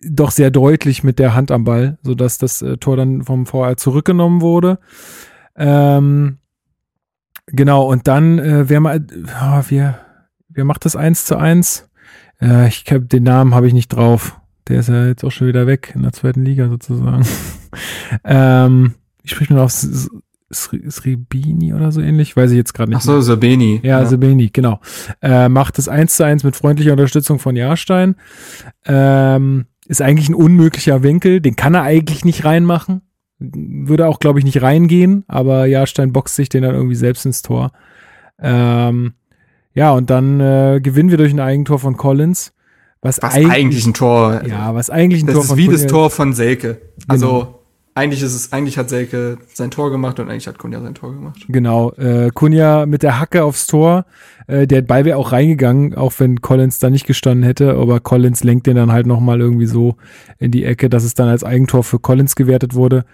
doch 0.07 0.29
sehr 0.29 0.51
deutlich 0.51 1.03
mit 1.03 1.17
der 1.17 1.33
Hand 1.33 1.49
am 1.49 1.63
Ball, 1.63 1.97
sodass 2.03 2.37
das 2.37 2.61
äh, 2.61 2.77
Tor 2.77 2.95
dann 2.95 3.23
vom 3.23 3.47
VR 3.47 3.75
zurückgenommen 3.75 4.41
wurde. 4.41 4.77
Ähm, 5.55 6.37
genau, 7.47 7.85
und 7.89 8.07
dann, 8.07 8.37
äh, 8.37 8.69
wer 8.69 8.79
mal, 8.79 9.03
oh, 9.11 9.61
wer, 9.67 9.99
wer 10.49 10.65
macht 10.65 10.85
das 10.85 10.95
1 10.95 11.25
zu 11.25 11.35
1? 11.35 11.89
Äh, 12.39 12.67
ich 12.67 12.85
den 12.85 13.23
Namen 13.23 13.55
habe 13.55 13.65
ich 13.67 13.73
nicht 13.73 13.89
drauf. 13.89 14.39
Der 14.67 14.79
ist 14.79 14.89
ja 14.89 15.07
jetzt 15.07 15.23
auch 15.23 15.31
schon 15.31 15.47
wieder 15.47 15.65
weg 15.65 15.91
in 15.95 16.03
der 16.03 16.13
zweiten 16.13 16.43
Liga 16.43 16.69
sozusagen. 16.69 17.25
ähm, 18.23 18.93
ich 19.23 19.31
spreche 19.31 19.53
mir 19.53 19.61
auf 19.61 19.71
Sribini 20.53 21.73
oder 21.73 21.91
so 21.91 22.01
ähnlich, 22.01 22.35
weiß 22.35 22.51
ich 22.51 22.57
jetzt 22.57 22.73
gerade 22.73 22.91
nicht. 22.91 22.99
Ach 22.99 23.01
so, 23.01 23.21
Sabeni. 23.21 23.79
Ja, 23.83 24.01
ja. 24.01 24.05
Sabeni, 24.05 24.49
genau. 24.51 24.79
Äh, 25.21 25.49
macht 25.49 25.79
es 25.79 25.87
eins 25.87 26.15
zu 26.17 26.23
eins 26.23 26.43
mit 26.43 26.55
freundlicher 26.55 26.91
Unterstützung 26.91 27.39
von 27.39 27.55
Jahrstein. 27.55 28.15
Ähm, 28.85 29.65
ist 29.85 30.01
eigentlich 30.01 30.29
ein 30.29 30.35
unmöglicher 30.35 31.03
Winkel, 31.03 31.41
den 31.41 31.55
kann 31.55 31.73
er 31.73 31.83
eigentlich 31.83 32.23
nicht 32.23 32.45
reinmachen. 32.45 33.01
Würde 33.39 34.07
auch, 34.07 34.19
glaube 34.19 34.39
ich, 34.39 34.45
nicht 34.45 34.61
reingehen, 34.61 35.25
aber 35.27 35.65
Jahrstein 35.65 36.13
boxt 36.13 36.35
sich 36.35 36.49
den 36.49 36.63
dann 36.63 36.75
irgendwie 36.75 36.95
selbst 36.95 37.25
ins 37.25 37.41
Tor. 37.41 37.71
Ähm, 38.39 39.13
ja, 39.73 39.91
und 39.91 40.09
dann 40.09 40.39
äh, 40.39 40.79
gewinnen 40.81 41.09
wir 41.09 41.17
durch 41.17 41.33
ein 41.33 41.39
Eigentor 41.39 41.79
von 41.79 41.97
Collins. 41.97 42.53
Was, 43.01 43.21
was 43.21 43.33
eigentlich, 43.33 43.51
eigentlich, 43.51 43.85
ein 43.85 43.93
Tor. 43.93 44.43
Ja, 44.47 44.73
was 44.75 44.89
eigentlich 44.89 45.23
ein 45.23 45.27
das 45.27 45.33
Tor 45.33 45.43
ist 45.43 45.49
von 45.49 45.57
wie 45.57 45.65
Kunja 45.65 45.81
das 45.81 45.91
Tor 45.91 46.09
von 46.09 46.33
Selke. 46.33 46.81
Also 47.07 47.27
genau 47.27 47.62
eigentlich 47.95 48.23
ist 48.23 48.33
es, 48.33 48.51
eigentlich 48.51 48.77
hat 48.77 48.89
Selke 48.89 49.37
sein 49.53 49.71
Tor 49.71 49.91
gemacht 49.91 50.19
und 50.19 50.29
eigentlich 50.29 50.47
hat 50.47 50.57
Kunja 50.57 50.81
sein 50.81 50.95
Tor 50.95 51.13
gemacht. 51.13 51.45
Genau, 51.47 51.91
äh, 51.93 52.31
Kunja 52.33 52.85
mit 52.85 53.03
der 53.03 53.19
Hacke 53.19 53.43
aufs 53.43 53.67
Tor, 53.67 54.05
äh, 54.47 54.65
der 54.65 54.81
Ball 54.81 55.05
wäre 55.05 55.17
auch 55.17 55.31
reingegangen, 55.31 55.95
auch 55.95 56.13
wenn 56.17 56.41
Collins 56.41 56.79
da 56.79 56.89
nicht 56.89 57.05
gestanden 57.05 57.43
hätte, 57.43 57.73
aber 57.73 57.99
Collins 57.99 58.43
lenkt 58.43 58.67
den 58.67 58.75
dann 58.75 58.91
halt 58.91 59.05
nochmal 59.05 59.41
irgendwie 59.41 59.67
so 59.67 59.95
in 60.39 60.51
die 60.51 60.63
Ecke, 60.63 60.89
dass 60.89 61.03
es 61.03 61.13
dann 61.13 61.29
als 61.29 61.43
Eigentor 61.43 61.83
für 61.83 61.99
Collins 61.99 62.35
gewertet 62.35 62.73
wurde. 62.73 63.05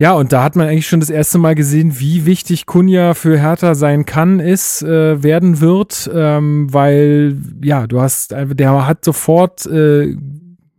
Ja, 0.00 0.12
und 0.14 0.32
da 0.32 0.42
hat 0.42 0.56
man 0.56 0.66
eigentlich 0.66 0.88
schon 0.88 0.98
das 0.98 1.10
erste 1.10 1.38
Mal 1.38 1.54
gesehen, 1.54 2.00
wie 2.00 2.26
wichtig 2.26 2.66
Kunja 2.66 3.14
für 3.14 3.38
Hertha 3.38 3.76
sein 3.76 4.04
kann, 4.04 4.40
ist, 4.40 4.82
äh, 4.82 5.22
werden 5.22 5.60
wird, 5.60 6.10
ähm, 6.12 6.66
weil, 6.72 7.36
ja, 7.62 7.86
du 7.86 8.00
hast, 8.00 8.32
der 8.32 8.86
hat 8.86 9.04
sofort 9.04 9.66
äh, 9.66 10.16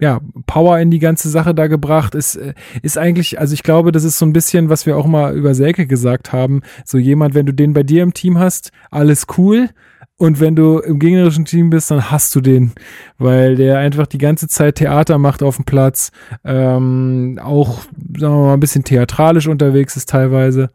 ja, 0.06 0.20
Power 0.46 0.78
in 0.78 0.92
die 0.92 1.00
ganze 1.00 1.30
Sache 1.30 1.56
da 1.56 1.66
gebracht. 1.66 2.14
Ist, 2.14 2.36
äh, 2.36 2.54
ist 2.84 2.96
eigentlich, 2.96 3.40
also 3.40 3.56
ich 3.56 3.64
glaube, 3.64 3.92
das 3.92 4.04
ist 4.04 4.20
so 4.20 4.26
ein 4.28 4.34
bisschen, 4.34 4.70
was 4.70 4.86
wir 4.86 4.98
auch 4.98 5.08
mal 5.08 5.36
über 5.36 5.56
Selke 5.56 5.88
gesagt 5.88 6.32
haben. 6.32 6.62
So 6.86 7.00
jemand, 7.00 7.34
wenn 7.34 7.48
du 7.48 7.54
den 7.54 7.74
bei 7.74 7.82
dir 7.82 8.04
im 8.04 8.14
Team 8.14 8.38
hast, 8.38 8.72
alles 8.92 9.26
cool. 9.40 9.70
Und 10.18 10.40
wenn 10.40 10.56
du 10.56 10.78
im 10.78 11.00
gegnerischen 11.00 11.46
Team 11.46 11.72
bist, 11.72 11.90
dann 11.90 12.12
hast 12.12 12.36
du 12.36 12.42
den, 12.42 12.74
weil 13.18 13.56
der 13.56 13.80
einfach 13.80 14.06
die 14.06 14.20
ganze 14.20 14.48
Zeit 14.48 14.76
Theater 14.76 15.18
macht 15.18 15.42
auf 15.42 15.56
dem 15.56 15.66
Platz, 15.66 16.12
ähm, 16.44 17.40
auch, 17.44 17.80
sagen 18.16 18.34
wir 18.36 18.46
mal, 18.46 18.54
ein 18.54 18.60
bisschen 18.60 18.84
theatralisch 18.84 19.48
unterwegs 19.48 19.98
ist 19.98 20.08
teilweise, 20.08 20.70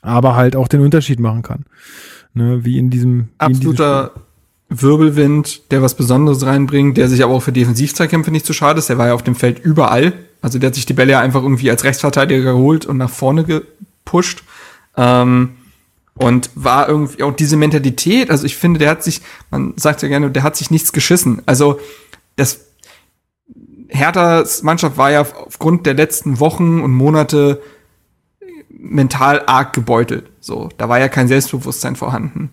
aber 0.00 0.36
halt 0.36 0.54
auch 0.54 0.68
den 0.68 0.80
Unterschied 0.80 1.18
machen 1.18 1.42
kann. 1.42 1.64
Ne, 2.32 2.64
wie 2.64 2.78
in 2.78 2.88
diesem. 2.88 3.28
Absoluter 3.38 4.12
Wirbelwind, 4.82 5.70
der 5.70 5.82
was 5.82 5.94
Besonderes 5.94 6.44
reinbringt, 6.44 6.96
der 6.96 7.08
sich 7.08 7.22
aber 7.22 7.34
auch 7.34 7.42
für 7.42 7.52
Defensivzweikämpfe 7.52 8.30
nicht 8.30 8.46
zu 8.46 8.52
so 8.52 8.58
schade 8.58 8.78
ist. 8.78 8.88
Der 8.88 8.98
war 8.98 9.08
ja 9.08 9.14
auf 9.14 9.22
dem 9.22 9.34
Feld 9.34 9.58
überall. 9.58 10.12
Also 10.42 10.58
der 10.58 10.68
hat 10.68 10.74
sich 10.74 10.86
die 10.86 10.92
Bälle 10.92 11.12
ja 11.12 11.20
einfach 11.20 11.42
irgendwie 11.42 11.70
als 11.70 11.84
Rechtsverteidiger 11.84 12.52
geholt 12.52 12.86
und 12.86 12.96
nach 12.96 13.10
vorne 13.10 13.44
gepusht. 13.44 14.44
Ähm, 14.96 15.50
und 16.16 16.50
war 16.54 16.88
irgendwie 16.88 17.22
auch 17.24 17.34
diese 17.34 17.56
Mentalität, 17.56 18.30
also 18.30 18.46
ich 18.46 18.56
finde, 18.56 18.78
der 18.78 18.90
hat 18.90 19.02
sich, 19.02 19.20
man 19.50 19.74
sagt 19.76 20.00
ja 20.02 20.08
gerne, 20.08 20.30
der 20.30 20.44
hat 20.44 20.56
sich 20.56 20.70
nichts 20.70 20.92
geschissen. 20.92 21.42
Also 21.44 21.80
das 22.36 22.60
Herthas 23.88 24.62
Mannschaft 24.62 24.96
war 24.96 25.10
ja 25.10 25.22
aufgrund 25.22 25.86
der 25.86 25.94
letzten 25.94 26.40
Wochen 26.40 26.80
und 26.80 26.92
Monate 26.92 27.60
mental 28.68 29.42
arg 29.46 29.72
gebeutelt. 29.72 30.26
So, 30.40 30.68
da 30.76 30.88
war 30.88 31.00
ja 31.00 31.08
kein 31.08 31.28
Selbstbewusstsein 31.28 31.96
vorhanden. 31.96 32.50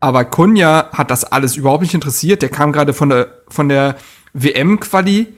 Aber 0.00 0.24
Kunja 0.24 0.88
hat 0.92 1.10
das 1.10 1.24
alles 1.24 1.56
überhaupt 1.56 1.82
nicht 1.82 1.94
interessiert. 1.94 2.42
Der 2.42 2.48
kam 2.48 2.72
gerade 2.72 2.94
von 2.94 3.10
der, 3.10 3.28
von 3.48 3.68
der 3.68 3.96
WM-Quali 4.32 5.28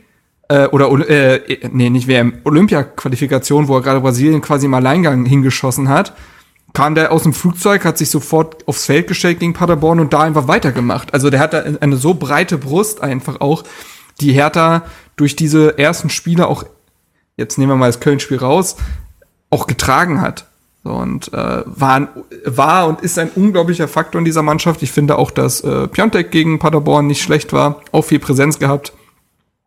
äh, 0.49 0.67
oder 0.69 0.89
äh, 1.09 1.69
nee, 1.73 1.91
nicht 1.91 2.07
WM, 2.07 2.35
Olympia-Qualifikation, 2.45 3.69
wo 3.69 3.77
er 3.77 3.83
gerade 3.83 4.01
Brasilien 4.01 4.41
quasi 4.41 4.67
im 4.67 4.75
Alleingang 4.75 5.25
hingeschossen 5.25 5.89
hat. 5.89 6.15
Kam 6.75 6.95
der 6.95 7.13
aus 7.13 7.25
dem 7.25 7.35
Flugzeug, 7.35 7.85
hat 7.85 7.99
sich 7.99 8.09
sofort 8.09 8.67
aufs 8.67 8.87
Feld 8.87 9.07
gestellt 9.07 9.41
gegen 9.41 9.53
Paderborn 9.53 10.01
und 10.01 10.13
da 10.13 10.21
einfach 10.21 10.49
weitergemacht. 10.49 11.13
Also 11.13 11.29
der 11.29 11.41
hat 11.41 11.53
da 11.53 11.65
eine 11.81 11.97
so 11.97 12.15
breite 12.15 12.57
Brust 12.57 13.03
einfach 13.03 13.41
auch, 13.41 13.65
die 14.21 14.33
Hertha 14.33 14.83
durch 15.17 15.37
diese 15.37 15.79
ersten 15.79 16.09
Spiele 16.09 16.47
auch, 16.47 16.65
jetzt 17.37 17.59
nehmen 17.59 17.73
wir 17.73 17.77
mal 17.77 17.87
das 17.89 18.01
Köln-Spiel 18.01 18.39
raus, 18.39 18.77
auch 19.51 19.67
getragen 19.67 20.21
hat. 20.21 20.47
So, 20.85 20.91
und 20.91 21.33
äh, 21.33 21.63
war, 21.65 22.09
war 22.45 22.89
und 22.89 23.03
ist 23.03 23.19
ein 23.19 23.31
unglaublicher 23.37 23.87
Faktor 23.87 24.19
in 24.19 24.25
dieser 24.25 24.43
Mannschaft. 24.43 24.83
Ich 24.83 24.91
finde 24.91 25.17
auch, 25.17 25.31
dass 25.31 25.61
äh, 25.61 25.87
Piontek 25.87 26.31
gegen 26.33 26.59
Paderborn 26.59 27.07
nicht 27.07 27.23
schlecht 27.23 27.53
war, 27.53 27.83
auch 27.93 28.03
viel 28.03 28.19
Präsenz 28.19 28.59
gehabt. 28.59 28.93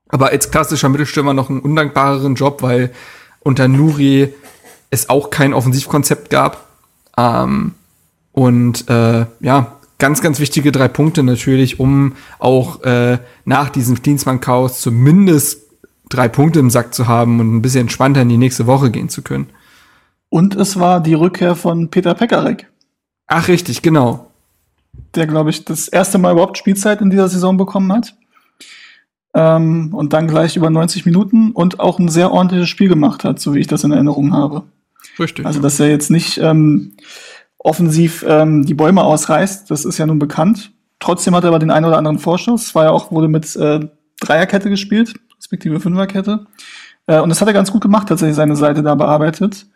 Aber 0.10 0.28
als 0.30 0.52
klassischer 0.52 0.90
Mittelstürmer 0.90 1.34
noch 1.34 1.50
einen 1.50 1.62
undankbareren 1.62 2.36
Job, 2.36 2.62
weil 2.62 2.92
unter 3.40 3.68
Nuri 3.68 4.34
es 4.90 5.10
auch 5.10 5.30
kein 5.30 5.54
Offensivkonzept 5.54 6.30
gab. 6.30 6.68
Ähm, 7.18 7.76
und 8.34 8.90
äh, 8.90 9.26
ja, 9.40 9.78
ganz, 9.98 10.22
ganz 10.22 10.40
wichtige 10.40 10.74
drei 10.74 10.90
Punkte 10.90 11.24
natürlich, 11.24 11.80
um 11.80 12.16
auch 12.40 12.84
äh, 12.84 13.20
nach 13.46 13.70
diesem 13.70 14.02
Dienstmann-Chaos 14.02 14.82
zumindest 14.82 15.62
drei 16.10 16.28
Punkte 16.28 16.60
im 16.60 16.70
Sack 16.70 16.94
zu 16.94 17.08
haben 17.08 17.40
und 17.40 17.56
ein 17.56 17.62
bisschen 17.62 17.82
entspannter 17.82 18.22
in 18.22 18.30
die 18.30 18.38
nächste 18.38 18.68
Woche 18.68 18.92
gehen 18.92 19.10
zu 19.10 19.22
können. 19.22 19.50
Und 20.30 20.56
es 20.56 20.80
war 20.80 21.02
die 21.02 21.14
Rückkehr 21.14 21.56
von 21.56 21.90
Peter 21.90 22.14
Pekarek. 22.14 22.72
Ach, 23.28 23.48
richtig, 23.48 23.82
genau. 23.82 24.32
Der, 25.16 25.28
glaube 25.28 25.50
ich, 25.50 25.66
das 25.66 25.88
erste 25.88 26.18
Mal 26.18 26.34
überhaupt 26.34 26.58
Spielzeit 26.58 27.02
in 27.02 27.10
dieser 27.10 27.28
Saison 27.28 27.58
bekommen 27.58 27.92
hat. 27.92 28.16
Ähm, 29.34 29.94
und 29.94 30.14
dann 30.14 30.28
gleich 30.28 30.56
über 30.56 30.70
90 30.70 31.06
Minuten 31.06 31.52
und 31.52 31.80
auch 31.80 32.00
ein 32.00 32.08
sehr 32.08 32.32
ordentliches 32.32 32.70
Spiel 32.70 32.88
gemacht 32.88 33.24
hat, 33.24 33.40
so 33.40 33.54
wie 33.54 33.60
ich 33.60 33.68
das 33.68 33.84
in 33.84 33.92
Erinnerung 33.92 34.34
habe. 34.34 34.64
Richtig. 35.20 35.46
Also, 35.46 35.62
dass 35.62 35.80
er 35.80 35.90
jetzt 35.90 36.10
nicht 36.10 36.38
ähm, 36.38 36.94
offensiv 37.58 38.24
ähm, 38.28 38.66
die 38.66 38.74
Bäume 38.74 39.04
ausreißt. 39.04 39.70
Das 39.70 39.86
ist 39.86 39.98
ja 39.98 40.06
nun 40.06 40.20
bekannt. 40.20 40.72
Trotzdem 41.00 41.36
hat 41.36 41.44
er 41.44 41.50
aber 41.50 41.60
den 41.60 41.72
einen 41.72 41.86
oder 41.86 41.98
anderen 41.98 42.20
Vorschuss. 42.20 42.76
War 42.76 42.86
ja 42.86 42.92
auch, 42.92 43.12
wurde 43.12 43.28
mit 43.28 43.56
äh, 43.56 43.82
Dreierkette 44.22 44.70
gespielt, 44.70 45.16
respektive 45.38 45.80
Fünferkette. 45.80 46.46
Äh, 47.08 47.20
und 47.20 47.30
das 47.30 47.42
hat 47.42 47.48
er 47.48 47.54
ganz 47.54 47.72
gut 47.72 47.82
gemacht, 47.82 48.08
tatsächlich 48.08 48.36
seine 48.36 48.56
Seite 48.56 48.84
da 48.84 48.96
bearbeitet. 48.96 49.68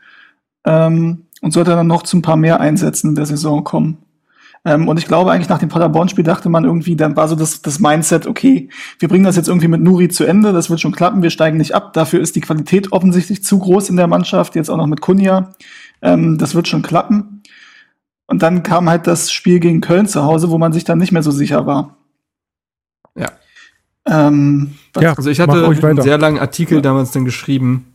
Ähm, 0.69 1.25
und 1.41 1.51
sollte 1.51 1.71
dann 1.71 1.87
noch 1.87 2.03
zu 2.03 2.17
ein 2.17 2.21
paar 2.21 2.35
mehr 2.35 2.59
Einsätzen 2.59 3.09
in 3.09 3.15
der 3.15 3.25
Saison 3.25 3.63
kommen. 3.63 3.97
Ähm, 4.65 4.87
und 4.87 4.99
ich 4.99 5.07
glaube 5.07 5.31
eigentlich 5.31 5.49
nach 5.49 5.59
dem 5.59 5.69
Paderborn-Spiel 5.69 6.23
dachte 6.23 6.49
man 6.49 6.65
irgendwie, 6.65 6.95
dann 6.95 7.15
war 7.15 7.27
so 7.27 7.35
das, 7.35 7.61
das 7.61 7.79
Mindset, 7.79 8.27
okay, 8.27 8.69
wir 8.99 9.07
bringen 9.07 9.23
das 9.23 9.37
jetzt 9.37 9.47
irgendwie 9.47 9.69
mit 9.69 9.81
Nuri 9.81 10.09
zu 10.09 10.25
Ende, 10.25 10.51
das 10.51 10.69
wird 10.69 10.81
schon 10.81 10.91
klappen, 10.91 11.23
wir 11.23 11.29
steigen 11.29 11.57
nicht 11.57 11.73
ab. 11.73 11.93
Dafür 11.93 12.19
ist 12.19 12.35
die 12.35 12.41
Qualität 12.41 12.91
offensichtlich 12.91 13.43
zu 13.43 13.57
groß 13.57 13.89
in 13.89 13.95
der 13.95 14.07
Mannschaft, 14.07 14.55
jetzt 14.55 14.69
auch 14.69 14.77
noch 14.77 14.87
mit 14.87 15.01
Kunja. 15.01 15.51
Ähm, 16.01 16.37
das 16.37 16.55
wird 16.55 16.67
schon 16.67 16.81
klappen. 16.81 17.41
Und 18.27 18.43
dann 18.43 18.61
kam 18.61 18.89
halt 18.89 19.07
das 19.07 19.31
Spiel 19.31 19.59
gegen 19.59 19.81
Köln 19.81 20.07
zu 20.07 20.23
Hause, 20.23 20.51
wo 20.51 20.57
man 20.57 20.73
sich 20.73 20.83
dann 20.83 20.99
nicht 20.99 21.11
mehr 21.11 21.23
so 21.23 21.31
sicher 21.31 21.65
war. 21.65 21.97
Ja. 23.15 23.31
Ähm, 24.05 24.75
ja 24.99 25.13
also 25.13 25.29
ich 25.29 25.39
hatte 25.39 25.65
einen 25.65 26.01
sehr 26.01 26.17
langen 26.17 26.37
Artikel 26.37 26.75
ja. 26.75 26.81
damals 26.81 27.11
dann 27.11 27.25
geschrieben, 27.25 27.88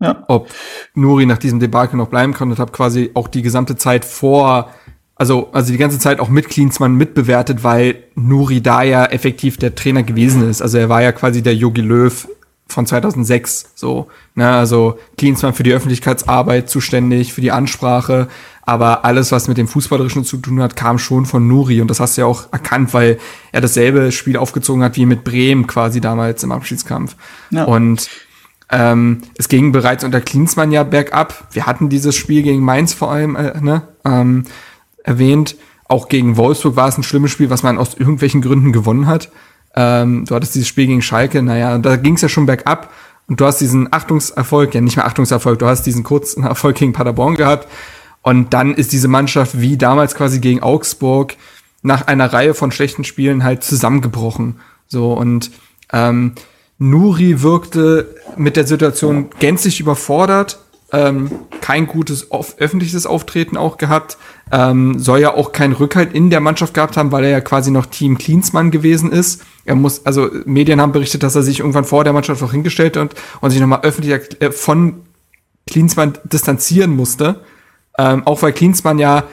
ja. 0.00 0.24
ob 0.28 0.48
Nuri 0.94 1.26
nach 1.26 1.38
diesem 1.38 1.60
Debakel 1.60 1.96
noch 1.96 2.08
bleiben 2.08 2.34
kann 2.34 2.50
und 2.50 2.58
habe 2.58 2.72
quasi 2.72 3.10
auch 3.14 3.28
die 3.28 3.42
gesamte 3.42 3.76
Zeit 3.76 4.04
vor, 4.04 4.70
also, 5.14 5.48
also 5.52 5.72
die 5.72 5.78
ganze 5.78 5.98
Zeit 5.98 6.20
auch 6.20 6.28
mit 6.28 6.48
Klinsmann 6.48 6.94
mitbewertet, 6.94 7.64
weil 7.64 8.04
Nuri 8.14 8.60
da 8.60 8.82
ja 8.82 9.06
effektiv 9.06 9.56
der 9.56 9.74
Trainer 9.74 10.02
gewesen 10.02 10.48
ist. 10.48 10.60
Also 10.60 10.78
er 10.78 10.88
war 10.88 11.02
ja 11.02 11.12
quasi 11.12 11.42
der 11.42 11.54
Yogi 11.54 11.80
Löw 11.80 12.28
von 12.68 12.84
2006, 12.84 13.72
so. 13.74 14.08
Ne, 14.34 14.50
also 14.50 14.98
Klinsmann 15.16 15.54
für 15.54 15.62
die 15.62 15.72
Öffentlichkeitsarbeit 15.72 16.68
zuständig, 16.68 17.32
für 17.32 17.40
die 17.40 17.52
Ansprache, 17.52 18.28
aber 18.62 19.04
alles, 19.04 19.30
was 19.30 19.46
mit 19.46 19.56
dem 19.56 19.68
Fußballerischen 19.68 20.24
zu 20.24 20.38
tun 20.38 20.60
hat, 20.60 20.74
kam 20.74 20.98
schon 20.98 21.24
von 21.24 21.46
Nuri 21.46 21.80
und 21.80 21.88
das 21.88 22.00
hast 22.00 22.16
du 22.16 22.22
ja 22.22 22.26
auch 22.26 22.52
erkannt, 22.52 22.92
weil 22.92 23.18
er 23.52 23.60
dasselbe 23.60 24.10
Spiel 24.10 24.36
aufgezogen 24.36 24.82
hat 24.82 24.96
wie 24.96 25.06
mit 25.06 25.22
Bremen 25.22 25.68
quasi 25.68 26.00
damals 26.00 26.42
im 26.42 26.50
Abschiedskampf. 26.50 27.14
Ja. 27.50 27.64
Und 27.64 28.10
ähm, 28.70 29.22
es 29.38 29.48
ging 29.48 29.72
bereits 29.72 30.04
unter 30.04 30.20
Klinsmann 30.20 30.72
ja 30.72 30.82
bergab. 30.82 31.48
Wir 31.52 31.66
hatten 31.66 31.88
dieses 31.88 32.16
Spiel 32.16 32.42
gegen 32.42 32.62
Mainz 32.62 32.92
vor 32.92 33.10
allem 33.10 33.36
äh, 33.36 33.60
ne, 33.60 33.82
ähm, 34.04 34.44
erwähnt. 35.04 35.56
Auch 35.88 36.08
gegen 36.08 36.36
Wolfsburg 36.36 36.74
war 36.74 36.88
es 36.88 36.98
ein 36.98 37.04
schlimmes 37.04 37.30
Spiel, 37.30 37.48
was 37.48 37.62
man 37.62 37.78
aus 37.78 37.94
irgendwelchen 37.94 38.42
Gründen 38.42 38.72
gewonnen 38.72 39.06
hat. 39.06 39.30
Ähm, 39.76 40.24
du 40.24 40.34
hattest 40.34 40.54
dieses 40.54 40.66
Spiel 40.66 40.86
gegen 40.86 41.02
Schalke, 41.02 41.42
naja, 41.42 41.78
da 41.78 41.96
ging 41.96 42.14
es 42.14 42.22
ja 42.22 42.28
schon 42.28 42.46
bergab. 42.46 42.92
Und 43.28 43.40
du 43.40 43.44
hast 43.44 43.60
diesen 43.60 43.92
Achtungserfolg, 43.92 44.74
ja 44.74 44.80
nicht 44.80 44.96
mehr 44.96 45.06
Achtungserfolg, 45.06 45.58
du 45.58 45.66
hast 45.66 45.82
diesen 45.82 46.02
kurzen 46.02 46.42
Erfolg 46.44 46.76
gegen 46.76 46.92
Paderborn 46.92 47.36
gehabt. 47.36 47.68
Und 48.22 48.52
dann 48.52 48.74
ist 48.74 48.92
diese 48.92 49.06
Mannschaft 49.06 49.60
wie 49.60 49.76
damals 49.76 50.16
quasi 50.16 50.40
gegen 50.40 50.60
Augsburg 50.62 51.36
nach 51.82 52.08
einer 52.08 52.32
Reihe 52.32 52.54
von 52.54 52.72
schlechten 52.72 53.04
Spielen 53.04 53.44
halt 53.44 53.62
zusammengebrochen. 53.62 54.56
So 54.88 55.12
und 55.12 55.52
ähm, 55.92 56.32
Nuri 56.78 57.42
wirkte 57.42 58.14
mit 58.36 58.56
der 58.56 58.66
Situation 58.66 59.30
gänzlich 59.38 59.80
überfordert, 59.80 60.58
ähm, 60.92 61.30
kein 61.60 61.86
gutes 61.86 62.28
öffentliches 62.30 63.06
Auftreten 63.06 63.56
auch 63.56 63.76
gehabt, 63.76 64.18
ähm, 64.52 64.98
soll 64.98 65.20
ja 65.20 65.34
auch 65.34 65.52
keinen 65.52 65.72
Rückhalt 65.72 66.12
in 66.12 66.30
der 66.30 66.40
Mannschaft 66.40 66.74
gehabt 66.74 66.96
haben, 66.96 67.10
weil 67.10 67.24
er 67.24 67.30
ja 67.30 67.40
quasi 67.40 67.70
noch 67.70 67.86
Team 67.86 68.18
Klinsmann 68.18 68.70
gewesen 68.70 69.10
ist. 69.10 69.42
Er 69.64 69.74
muss, 69.74 70.06
also 70.06 70.30
Medien 70.44 70.80
haben 70.80 70.92
berichtet, 70.92 71.22
dass 71.22 71.34
er 71.34 71.42
sich 71.42 71.60
irgendwann 71.60 71.84
vor 71.84 72.04
der 72.04 72.12
Mannschaft 72.12 72.42
auch 72.42 72.52
hingestellt 72.52 72.96
und, 72.96 73.14
und 73.40 73.50
sich 73.50 73.60
nochmal 73.60 73.80
öffentlich 73.82 74.40
äh, 74.40 74.52
von 74.52 75.02
Klinsmann 75.66 76.18
distanzieren 76.24 76.94
musste. 76.94 77.40
Ähm, 77.98 78.24
auch 78.26 78.42
weil 78.42 78.52
Klinsmann 78.52 78.98
ja 78.98 79.24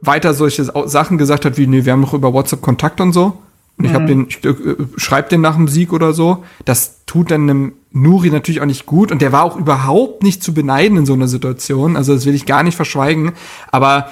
weiter 0.00 0.32
solche 0.32 0.64
Sachen 0.64 1.18
gesagt 1.18 1.44
hat, 1.44 1.58
wie, 1.58 1.66
nee, 1.66 1.84
wir 1.84 1.92
haben 1.92 2.00
noch 2.00 2.14
über 2.14 2.32
WhatsApp 2.32 2.62
Kontakt 2.62 3.00
und 3.00 3.12
so. 3.12 3.42
Und 3.78 3.84
ich 3.84 3.90
mhm. 3.90 3.94
habe 3.94 4.06
den, 4.06 4.26
ich, 4.28 4.44
äh, 4.44 4.54
schreib 4.96 5.28
den 5.28 5.40
nach 5.40 5.56
dem 5.56 5.68
Sieg 5.68 5.92
oder 5.92 6.12
so. 6.12 6.44
Das 6.64 7.04
tut 7.06 7.30
dann 7.30 7.42
einem 7.42 7.72
Nuri 7.92 8.30
natürlich 8.30 8.60
auch 8.60 8.66
nicht 8.66 8.86
gut. 8.86 9.12
Und 9.12 9.22
der 9.22 9.32
war 9.32 9.44
auch 9.44 9.56
überhaupt 9.56 10.22
nicht 10.22 10.42
zu 10.42 10.54
beneiden 10.54 10.98
in 10.98 11.06
so 11.06 11.12
einer 11.12 11.28
Situation. 11.28 11.96
Also 11.96 12.14
das 12.14 12.26
will 12.26 12.34
ich 12.34 12.46
gar 12.46 12.62
nicht 12.62 12.76
verschweigen. 12.76 13.32
Aber 13.70 14.10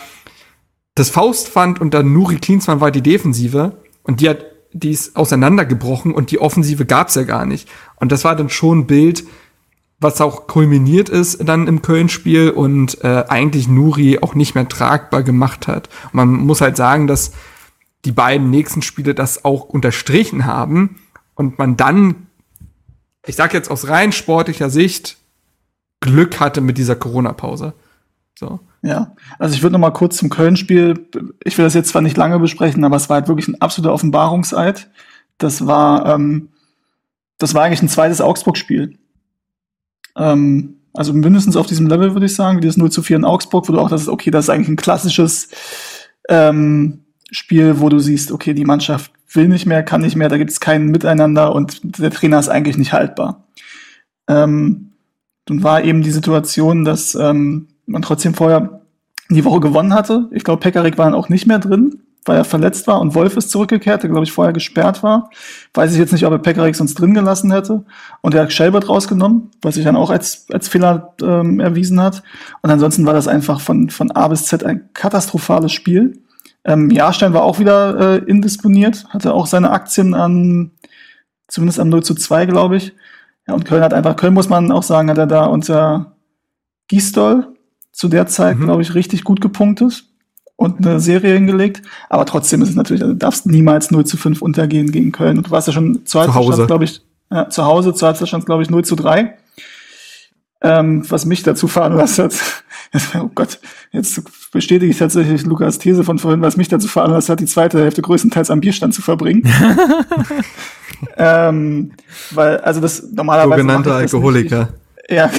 das 0.94 1.10
Faustpfand 1.10 1.80
unter 1.80 2.02
Nuri 2.02 2.36
Klinsmann 2.36 2.80
war 2.80 2.90
die 2.90 3.02
Defensive. 3.02 3.72
Und 4.02 4.20
die 4.20 4.28
hat, 4.28 4.44
die 4.72 4.90
ist 4.90 5.16
auseinandergebrochen 5.16 6.12
und 6.12 6.30
die 6.30 6.40
Offensive 6.40 6.84
gab's 6.84 7.14
ja 7.14 7.22
gar 7.22 7.46
nicht. 7.46 7.68
Und 7.96 8.12
das 8.12 8.24
war 8.24 8.36
dann 8.36 8.50
schon 8.50 8.80
ein 8.80 8.86
Bild, 8.86 9.24
was 10.00 10.20
auch 10.20 10.46
kulminiert 10.46 11.08
ist 11.08 11.48
dann 11.48 11.66
im 11.66 11.80
Köln-Spiel 11.80 12.50
und 12.50 13.02
äh, 13.02 13.24
eigentlich 13.28 13.68
Nuri 13.68 14.18
auch 14.20 14.34
nicht 14.34 14.54
mehr 14.54 14.68
tragbar 14.68 15.22
gemacht 15.22 15.66
hat. 15.66 15.88
Und 16.06 16.14
man 16.14 16.28
muss 16.28 16.60
halt 16.60 16.76
sagen, 16.76 17.06
dass 17.06 17.32
die 18.05 18.12
beiden 18.12 18.51
nächsten 18.51 18.82
Spiele 18.82 19.14
das 19.14 19.44
auch 19.44 19.64
unterstrichen 19.64 20.44
haben 20.44 21.01
und 21.35 21.59
man 21.59 21.76
dann, 21.76 22.26
ich 23.26 23.36
sag 23.36 23.55
jetzt 23.55 23.70
aus 23.70 23.89
rein 23.89 24.12
sportlicher 24.12 24.70
Sicht, 24.70 25.16
Glück 26.01 26.39
hatte 26.40 26.60
mit 26.60 26.76
dieser 26.76 26.97
Corona-Pause. 26.97 27.74
So. 28.39 28.60
Ja, 28.82 29.14
also 29.39 29.55
ich 29.55 29.62
würde 29.62 29.72
noch 29.72 29.81
mal 29.81 29.90
kurz 29.90 30.18
zum 30.18 30.28
Köln-Spiel. 30.28 31.09
Ich 31.44 31.56
will 31.56 31.64
das 31.64 31.74
jetzt 31.74 31.89
zwar 31.89 32.02
nicht 32.02 32.16
lange 32.16 32.39
besprechen, 32.39 32.85
aber 32.85 32.97
es 32.97 33.09
war 33.09 33.14
halt 33.14 33.28
wirklich 33.28 33.48
ein 33.48 33.60
absoluter 33.60 33.94
Offenbarungseid. 33.94 34.90
Das 35.39 35.66
war, 35.66 36.14
ähm, 36.14 36.51
das 37.39 37.55
war 37.55 37.62
eigentlich 37.62 37.82
ein 37.82 37.89
zweites 37.89 38.20
Augsburg-Spiel. 38.20 38.98
Ähm, 40.16 40.81
also 40.93 41.12
mindestens 41.12 41.56
auf 41.56 41.66
diesem 41.66 41.86
Level 41.86 42.12
würde 42.14 42.26
ich 42.26 42.35
sagen, 42.35 42.62
wie 42.62 42.66
das 42.66 42.76
0 42.76 42.90
zu 42.90 43.02
4 43.02 43.16
in 43.16 43.24
Augsburg, 43.24 43.68
wo 43.68 43.72
du 43.72 43.81
auch 43.81 43.89
das 43.89 44.02
ist, 44.02 44.09
okay, 44.09 44.31
das 44.31 44.47
ist 44.47 44.51
eigentlich 44.51 44.68
ein 44.68 44.76
klassisches 44.76 45.48
ähm, 46.28 47.03
Spiel, 47.35 47.81
wo 47.81 47.89
du 47.89 47.98
siehst, 47.98 48.32
okay, 48.32 48.55
die 48.55 48.65
Mannschaft 48.65 49.12
will 49.32 49.48
nicht 49.48 49.66
mehr, 49.66 49.82
kann 49.82 50.01
nicht 50.01 50.16
mehr, 50.16 50.28
da 50.28 50.39
gibt 50.39 50.51
es 50.51 50.61
kein 50.61 50.86
Miteinander 50.86 51.55
und 51.55 51.81
der 51.98 52.11
Trainer 52.11 52.39
ist 52.39 52.48
eigentlich 52.48 52.78
nicht 52.78 52.93
haltbar. 52.93 53.44
Ähm, 54.28 54.93
dann 55.47 55.62
war 55.62 55.82
eben 55.82 56.02
die 56.02 56.11
Situation, 56.11 56.85
dass 56.85 57.15
ähm, 57.15 57.69
man 57.86 58.02
trotzdem 58.02 58.35
vorher 58.35 58.81
die 59.28 59.44
Woche 59.44 59.61
gewonnen 59.61 59.94
hatte. 59.94 60.28
Ich 60.32 60.44
glaube, 60.44 60.61
Pekarik 60.61 60.98
war 60.98 61.06
dann 61.06 61.15
auch 61.15 61.28
nicht 61.28 61.47
mehr 61.47 61.59
drin, 61.59 62.01
weil 62.24 62.39
er 62.39 62.44
verletzt 62.44 62.86
war 62.86 63.01
und 63.01 63.15
Wolf 63.15 63.36
ist 63.36 63.51
zurückgekehrt, 63.51 64.02
der 64.02 64.11
glaube 64.11 64.24
ich 64.24 64.32
vorher 64.32 64.52
gesperrt 64.52 65.02
war. 65.02 65.31
Weiß 65.74 65.93
ich 65.93 65.98
jetzt 65.98 66.12
nicht, 66.12 66.24
ob 66.24 66.32
er 66.32 66.39
Pekarik 66.39 66.77
sonst 66.77 66.94
drin 66.94 67.15
gelassen 67.15 67.52
hätte. 67.52 67.85
Und 68.23 68.35
er 68.35 68.43
hat 68.43 68.52
Shelbert 68.52 68.89
rausgenommen, 68.89 69.51
was 69.61 69.74
sich 69.74 69.85
dann 69.85 69.97
auch 69.97 70.11
als, 70.11 70.47
als 70.51 70.69
Fehler 70.69 71.15
ähm, 71.23 71.61
erwiesen 71.61 72.01
hat. 72.01 72.23
Und 72.62 72.70
ansonsten 72.70 73.05
war 73.05 73.12
das 73.12 73.28
einfach 73.28 73.61
von, 73.61 73.90
von 73.90 74.11
A 74.12 74.28
bis 74.28 74.47
Z 74.47 74.65
ein 74.65 74.89
katastrophales 74.94 75.73
Spiel. 75.73 76.23
Ähm, 76.64 76.90
Jahrstein 76.90 77.34
war 77.34 77.42
auch 77.42 77.58
wieder 77.58 77.98
äh, 77.98 78.18
indisponiert, 78.24 79.04
hatte 79.10 79.34
auch 79.34 79.46
seine 79.46 79.70
Aktien 79.70 80.14
an, 80.14 80.70
zumindest 81.48 81.78
am 81.78 81.90
0 81.90 82.02
zu 82.02 82.14
2, 82.14 82.46
glaube 82.46 82.76
ich. 82.76 82.94
Ja, 83.46 83.54
und 83.54 83.64
Köln 83.64 83.82
hat 83.82 83.92
einfach, 83.92 84.16
Köln 84.16 84.34
muss 84.34 84.48
man 84.48 84.72
auch 84.72 84.82
sagen, 84.82 85.10
hat 85.10 85.18
er 85.18 85.26
da 85.26 85.44
unter 85.44 86.16
Gistol 86.88 87.48
zu 87.92 88.08
der 88.08 88.26
Zeit, 88.26 88.58
mhm. 88.58 88.64
glaube 88.64 88.82
ich, 88.82 88.94
richtig 88.94 89.24
gut 89.24 89.40
gepunktet 89.40 90.04
und 90.56 90.78
eine 90.78 91.00
Serie 91.00 91.34
hingelegt. 91.34 91.82
Aber 92.08 92.24
trotzdem 92.24 92.62
ist 92.62 92.70
es 92.70 92.74
natürlich, 92.74 93.02
also 93.02 93.12
du 93.12 93.18
darfst 93.18 93.46
niemals 93.46 93.90
0 93.90 94.06
zu 94.06 94.16
5 94.16 94.40
untergehen 94.40 94.90
gegen 94.90 95.12
Köln. 95.12 95.38
Und 95.38 95.48
du 95.48 95.50
warst 95.50 95.66
ja 95.66 95.72
schon 95.74 96.06
zu 96.06 96.34
Hause, 96.34 96.66
glaube 96.66 96.84
ich, 96.84 97.02
ja, 97.30 97.48
zu 97.48 97.64
Hause, 97.64 97.94
zu 97.94 98.06
Halbzeit 98.06 98.44
glaube 98.46 98.62
ich, 98.62 98.70
0 98.70 98.84
zu 98.84 98.96
3. 98.96 99.36
Ähm, 100.60 101.05
was 101.10 101.26
mich 101.26 101.43
dazu 101.43 101.68
veranlasst 101.68 102.18
hat, 102.18 102.64
oh 103.20 103.31
Gott, 103.35 103.60
jetzt 103.90 104.22
bestätige 104.52 104.90
ich 104.90 104.98
tatsächlich 104.98 105.44
Lukas 105.44 105.78
These 105.78 106.05
von 106.05 106.18
vorhin, 106.18 106.43
was 106.43 106.56
mich 106.56 106.68
dazu 106.68 106.89
veranlasst 106.89 107.28
hat, 107.28 107.40
die 107.40 107.47
zweite 107.47 107.81
Hälfte 107.81 108.02
größtenteils 108.02 108.51
am 108.51 108.60
Bierstand 108.60 108.94
zu 108.94 109.02
verbringen. 109.02 109.43
ähm, 111.16 111.93
weil, 112.31 112.59
also 112.59 112.81
das 112.81 113.10
normalerweise. 113.12 113.60
Sogenannter 113.60 113.94
Alkoholiker. 113.97 114.68
Ja. 115.10 115.31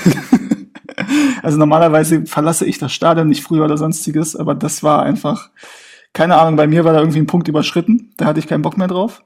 also 1.41 1.57
normalerweise 1.57 2.25
verlasse 2.25 2.65
ich 2.65 2.77
das 2.77 2.91
Stadion 2.91 3.27
nicht 3.27 3.43
früher 3.43 3.65
oder 3.65 3.77
sonstiges, 3.77 4.35
aber 4.35 4.53
das 4.53 4.83
war 4.83 5.03
einfach, 5.03 5.49
keine 6.13 6.37
Ahnung, 6.37 6.55
bei 6.55 6.67
mir 6.67 6.85
war 6.85 6.93
da 6.93 6.99
irgendwie 6.99 7.19
ein 7.19 7.27
Punkt 7.27 7.47
überschritten. 7.47 8.13
Da 8.17 8.25
hatte 8.25 8.39
ich 8.39 8.47
keinen 8.47 8.61
Bock 8.61 8.77
mehr 8.77 8.87
drauf. 8.87 9.23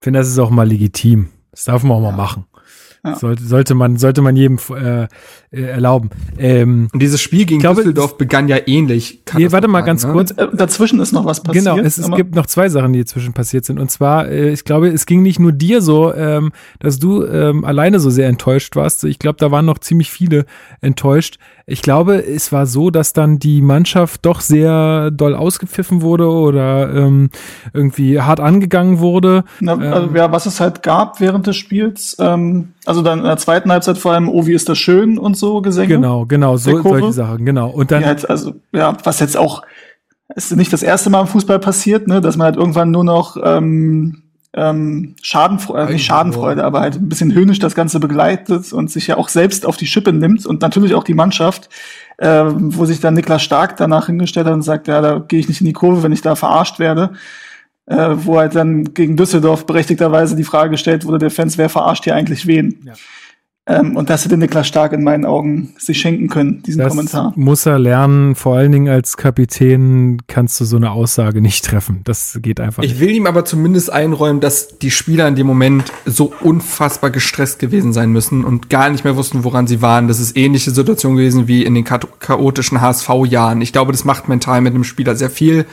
Ich 0.00 0.04
finde, 0.04 0.20
das 0.20 0.28
ist 0.28 0.38
auch 0.38 0.50
mal 0.50 0.66
legitim. 0.66 1.28
Das 1.50 1.64
darf 1.64 1.82
man 1.82 1.96
auch 1.96 2.00
mal 2.00 2.12
machen. 2.12 2.46
Ja. 3.08 3.16
Sollte, 3.16 3.42
sollte, 3.44 3.74
man, 3.74 3.96
sollte 3.96 4.22
man 4.22 4.36
jedem 4.36 4.58
äh, 4.74 5.06
äh, 5.50 5.62
erlauben. 5.62 6.10
Ähm, 6.38 6.88
und 6.92 7.00
dieses 7.00 7.20
Spiel 7.20 7.46
gegen 7.46 7.60
glaube, 7.60 7.82
Düsseldorf 7.82 8.18
begann 8.18 8.48
ja 8.48 8.58
ähnlich. 8.66 9.22
Nee, 9.34 9.50
warte 9.50 9.68
mal 9.68 9.80
ganz 9.80 10.04
ne? 10.04 10.12
kurz. 10.12 10.30
Äh, 10.32 10.48
dazwischen 10.52 11.00
ist 11.00 11.12
noch 11.12 11.24
was 11.24 11.42
passiert. 11.42 11.64
Genau, 11.64 11.78
es, 11.78 11.96
es 11.98 12.10
gibt 12.10 12.34
noch 12.34 12.46
zwei 12.46 12.68
Sachen, 12.68 12.92
die 12.92 13.00
dazwischen 13.00 13.32
passiert 13.32 13.64
sind. 13.64 13.78
Und 13.78 13.90
zwar, 13.90 14.28
äh, 14.28 14.50
ich 14.50 14.64
glaube, 14.64 14.88
es 14.88 15.06
ging 15.06 15.22
nicht 15.22 15.38
nur 15.38 15.52
dir 15.52 15.80
so, 15.80 16.12
ähm, 16.14 16.52
dass 16.80 16.98
du 16.98 17.24
ähm, 17.24 17.64
alleine 17.64 17.98
so 18.00 18.10
sehr 18.10 18.28
enttäuscht 18.28 18.76
warst. 18.76 19.04
Ich 19.04 19.18
glaube, 19.18 19.36
da 19.38 19.50
waren 19.50 19.64
noch 19.64 19.78
ziemlich 19.78 20.10
viele 20.10 20.44
enttäuscht. 20.80 21.38
Ich 21.70 21.82
glaube, 21.82 22.24
es 22.24 22.50
war 22.50 22.66
so, 22.66 22.90
dass 22.90 23.12
dann 23.12 23.38
die 23.38 23.60
Mannschaft 23.60 24.24
doch 24.24 24.40
sehr 24.40 25.10
doll 25.10 25.34
ausgepfiffen 25.34 26.00
wurde 26.00 26.26
oder 26.26 26.94
ähm, 26.94 27.28
irgendwie 27.74 28.20
hart 28.20 28.40
angegangen 28.40 29.00
wurde. 29.00 29.44
Na, 29.60 29.76
also, 29.76 30.14
ja, 30.14 30.32
was 30.32 30.46
es 30.46 30.60
halt 30.60 30.82
gab 30.82 31.20
während 31.20 31.46
des 31.46 31.56
Spiels, 31.56 32.16
ähm, 32.20 32.68
also 32.88 33.02
dann 33.02 33.18
in 33.18 33.24
der 33.26 33.36
zweiten 33.36 33.70
Halbzeit 33.70 33.98
vor 33.98 34.12
allem, 34.12 34.28
oh, 34.28 34.46
wie 34.46 34.54
ist 34.54 34.68
das 34.68 34.78
schön 34.78 35.18
und 35.18 35.36
so 35.36 35.60
Gesänge. 35.60 35.88
Genau, 35.94 36.24
genau, 36.24 36.56
so, 36.56 36.80
solche 36.80 37.12
Sachen, 37.12 37.44
genau. 37.44 37.68
Und 37.68 37.90
dann. 37.90 38.04
Halt, 38.04 38.28
also, 38.28 38.54
ja, 38.72 38.96
was 39.04 39.20
jetzt 39.20 39.36
auch 39.36 39.62
Es 40.34 40.50
ist 40.50 40.56
nicht 40.56 40.72
das 40.72 40.82
erste 40.82 41.10
Mal 41.10 41.20
im 41.20 41.26
Fußball 41.26 41.58
passiert, 41.58 42.08
ne, 42.08 42.20
dass 42.20 42.36
man 42.36 42.46
halt 42.46 42.56
irgendwann 42.56 42.90
nur 42.90 43.04
noch 43.04 43.36
ähm, 43.42 44.22
ähm, 44.54 45.16
Schadenfreude, 45.20 45.90
äh, 45.90 45.92
nicht 45.92 46.06
Schadenfreude, 46.06 46.64
aber 46.64 46.80
halt 46.80 46.96
ein 46.96 47.08
bisschen 47.08 47.34
höhnisch 47.34 47.58
das 47.58 47.74
Ganze 47.74 48.00
begleitet 48.00 48.72
und 48.72 48.90
sich 48.90 49.06
ja 49.06 49.16
auch 49.18 49.28
selbst 49.28 49.66
auf 49.66 49.76
die 49.76 49.86
Schippe 49.86 50.12
nimmt 50.12 50.46
und 50.46 50.62
natürlich 50.62 50.94
auch 50.94 51.04
die 51.04 51.14
Mannschaft, 51.14 51.68
äh, 52.16 52.44
wo 52.46 52.84
sich 52.86 53.00
dann 53.00 53.14
Niklas 53.14 53.42
Stark 53.42 53.76
danach 53.76 54.06
hingestellt 54.06 54.46
hat 54.46 54.54
und 54.54 54.62
sagt, 54.62 54.88
ja, 54.88 55.00
da 55.00 55.18
gehe 55.18 55.40
ich 55.40 55.48
nicht 55.48 55.60
in 55.60 55.66
die 55.66 55.72
Kurve, 55.72 56.02
wenn 56.02 56.12
ich 56.12 56.22
da 56.22 56.34
verarscht 56.34 56.78
werde. 56.78 57.12
Äh, 57.90 58.26
wo 58.26 58.38
halt 58.38 58.54
dann 58.54 58.92
gegen 58.92 59.16
Düsseldorf 59.16 59.64
berechtigterweise 59.64 60.36
die 60.36 60.44
Frage 60.44 60.72
gestellt 60.72 61.06
wurde, 61.06 61.18
der 61.18 61.30
Fans, 61.30 61.56
wer 61.56 61.70
verarscht 61.70 62.04
hier 62.04 62.14
eigentlich 62.14 62.46
wen? 62.46 62.82
Ja. 62.84 62.92
Ähm, 63.68 63.96
und 63.96 64.08
das 64.08 64.24
hätte 64.24 64.36
Niklas 64.38 64.66
Stark 64.66 64.92
in 64.92 65.02
meinen 65.02 65.26
Augen 65.26 65.74
sich 65.78 66.00
schenken 66.00 66.28
können, 66.28 66.62
diesen 66.62 66.80
das 66.80 66.88
Kommentar. 66.88 67.32
Muss 67.36 67.66
er 67.66 67.78
lernen, 67.78 68.34
vor 68.34 68.56
allen 68.56 68.72
Dingen 68.72 68.88
als 68.88 69.18
Kapitän 69.18 70.18
kannst 70.26 70.58
du 70.60 70.64
so 70.64 70.76
eine 70.76 70.90
Aussage 70.90 71.42
nicht 71.42 71.66
treffen. 71.66 72.00
Das 72.04 72.38
geht 72.42 72.60
einfach 72.60 72.82
ich 72.82 72.90
nicht. 72.90 73.00
Ich 73.00 73.06
will 73.06 73.14
ihm 73.14 73.26
aber 73.26 73.44
zumindest 73.44 73.92
einräumen, 73.92 74.40
dass 74.40 74.78
die 74.78 74.90
Spieler 74.90 75.28
in 75.28 75.36
dem 75.36 75.46
Moment 75.46 75.92
so 76.06 76.32
unfassbar 76.40 77.10
gestresst 77.10 77.58
gewesen 77.58 77.92
sein 77.92 78.10
müssen 78.10 78.44
und 78.44 78.70
gar 78.70 78.88
nicht 78.88 79.04
mehr 79.04 79.16
wussten, 79.16 79.44
woran 79.44 79.66
sie 79.66 79.82
waren. 79.82 80.08
Das 80.08 80.18
ist 80.18 80.36
ähnliche 80.36 80.70
Situation 80.70 81.16
gewesen 81.16 81.46
wie 81.46 81.62
in 81.62 81.74
den 81.74 81.84
chaotischen 81.84 82.80
HSV-Jahren. 82.80 83.60
Ich 83.60 83.72
glaube, 83.74 83.92
das 83.92 84.06
macht 84.06 84.28
mental 84.28 84.62
mit 84.62 84.74
einem 84.74 84.84
Spieler 84.84 85.14
sehr 85.14 85.30
viel. 85.30 85.66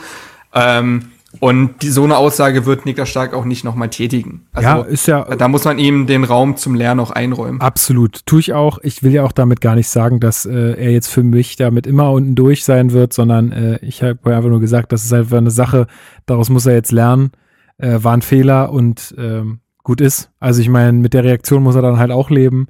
Ähm, 0.54 1.12
und 1.40 1.82
die, 1.82 1.88
so 1.88 2.04
eine 2.04 2.16
Aussage 2.16 2.66
wird 2.66 2.86
Niklas 2.86 3.08
Stark 3.08 3.34
auch 3.34 3.44
nicht 3.44 3.64
nochmal 3.64 3.90
tätigen. 3.90 4.46
Also, 4.52 4.68
ja, 4.68 4.80
ist 4.82 5.06
ja. 5.06 5.24
Da 5.24 5.48
muss 5.48 5.64
man 5.64 5.78
ihm 5.78 6.06
den 6.06 6.24
Raum 6.24 6.56
zum 6.56 6.74
Lernen 6.74 7.00
auch 7.00 7.10
einräumen. 7.10 7.60
Absolut. 7.60 8.24
Tue 8.26 8.40
ich 8.40 8.52
auch. 8.52 8.78
Ich 8.82 9.02
will 9.02 9.12
ja 9.12 9.24
auch 9.24 9.32
damit 9.32 9.60
gar 9.60 9.74
nicht 9.74 9.88
sagen, 9.88 10.20
dass 10.20 10.46
äh, 10.46 10.72
er 10.72 10.90
jetzt 10.92 11.08
für 11.08 11.22
mich 11.22 11.56
damit 11.56 11.86
immer 11.86 12.10
unten 12.12 12.34
durch 12.34 12.64
sein 12.64 12.92
wird, 12.92 13.12
sondern 13.12 13.52
äh, 13.52 13.78
ich 13.82 14.02
habe 14.02 14.34
einfach 14.34 14.50
nur 14.50 14.60
gesagt, 14.60 14.92
das 14.92 15.04
ist 15.04 15.12
einfach 15.12 15.38
eine 15.38 15.50
Sache, 15.50 15.86
daraus 16.26 16.48
muss 16.50 16.66
er 16.66 16.74
jetzt 16.74 16.92
lernen. 16.92 17.30
Äh, 17.78 17.98
war 18.02 18.14
ein 18.14 18.22
Fehler 18.22 18.72
und 18.72 19.14
ähm, 19.18 19.60
gut 19.82 20.00
ist. 20.00 20.30
Also 20.40 20.60
ich 20.60 20.68
meine, 20.68 20.92
mit 20.94 21.14
der 21.14 21.24
Reaktion 21.24 21.62
muss 21.62 21.76
er 21.76 21.82
dann 21.82 21.98
halt 21.98 22.10
auch 22.10 22.30
leben. 22.30 22.68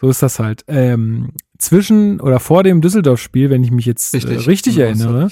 So 0.00 0.08
ist 0.08 0.22
das 0.22 0.38
halt. 0.38 0.64
Ähm, 0.68 1.30
zwischen 1.58 2.20
oder 2.20 2.40
vor 2.40 2.62
dem 2.62 2.80
Düsseldorf-Spiel, 2.80 3.50
wenn 3.50 3.64
ich 3.64 3.70
mich 3.70 3.86
jetzt 3.86 4.14
richtig, 4.14 4.46
äh, 4.46 4.50
richtig 4.50 4.78
erinnere, 4.78 5.30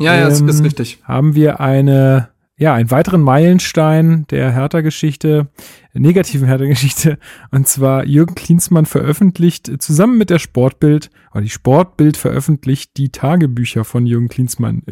ja, 0.00 0.14
ja, 0.14 0.28
ähm, 0.28 0.48
ist 0.48 0.64
richtig. 0.64 0.98
haben 1.04 1.34
wir 1.34 1.60
eine 1.60 2.28
ja, 2.58 2.72
einen 2.72 2.90
weiteren 2.90 3.20
Meilenstein 3.20 4.26
der 4.30 4.50
Hertha-Geschichte, 4.50 5.48
negativen 5.98 6.46
Hertha-Geschichte. 6.46 7.18
Und 7.50 7.68
zwar 7.68 8.04
Jürgen 8.04 8.34
Klinsmann 8.34 8.86
veröffentlicht 8.86 9.70
zusammen 9.82 10.18
mit 10.18 10.30
der 10.30 10.38
Sportbild, 10.38 11.10
oder 11.32 11.42
die 11.42 11.50
Sportbild 11.50 12.16
veröffentlicht 12.16 12.96
die 12.96 13.10
Tagebücher 13.10 13.84
von 13.84 14.06
Jürgen 14.06 14.28
Klinsmann. 14.28 14.82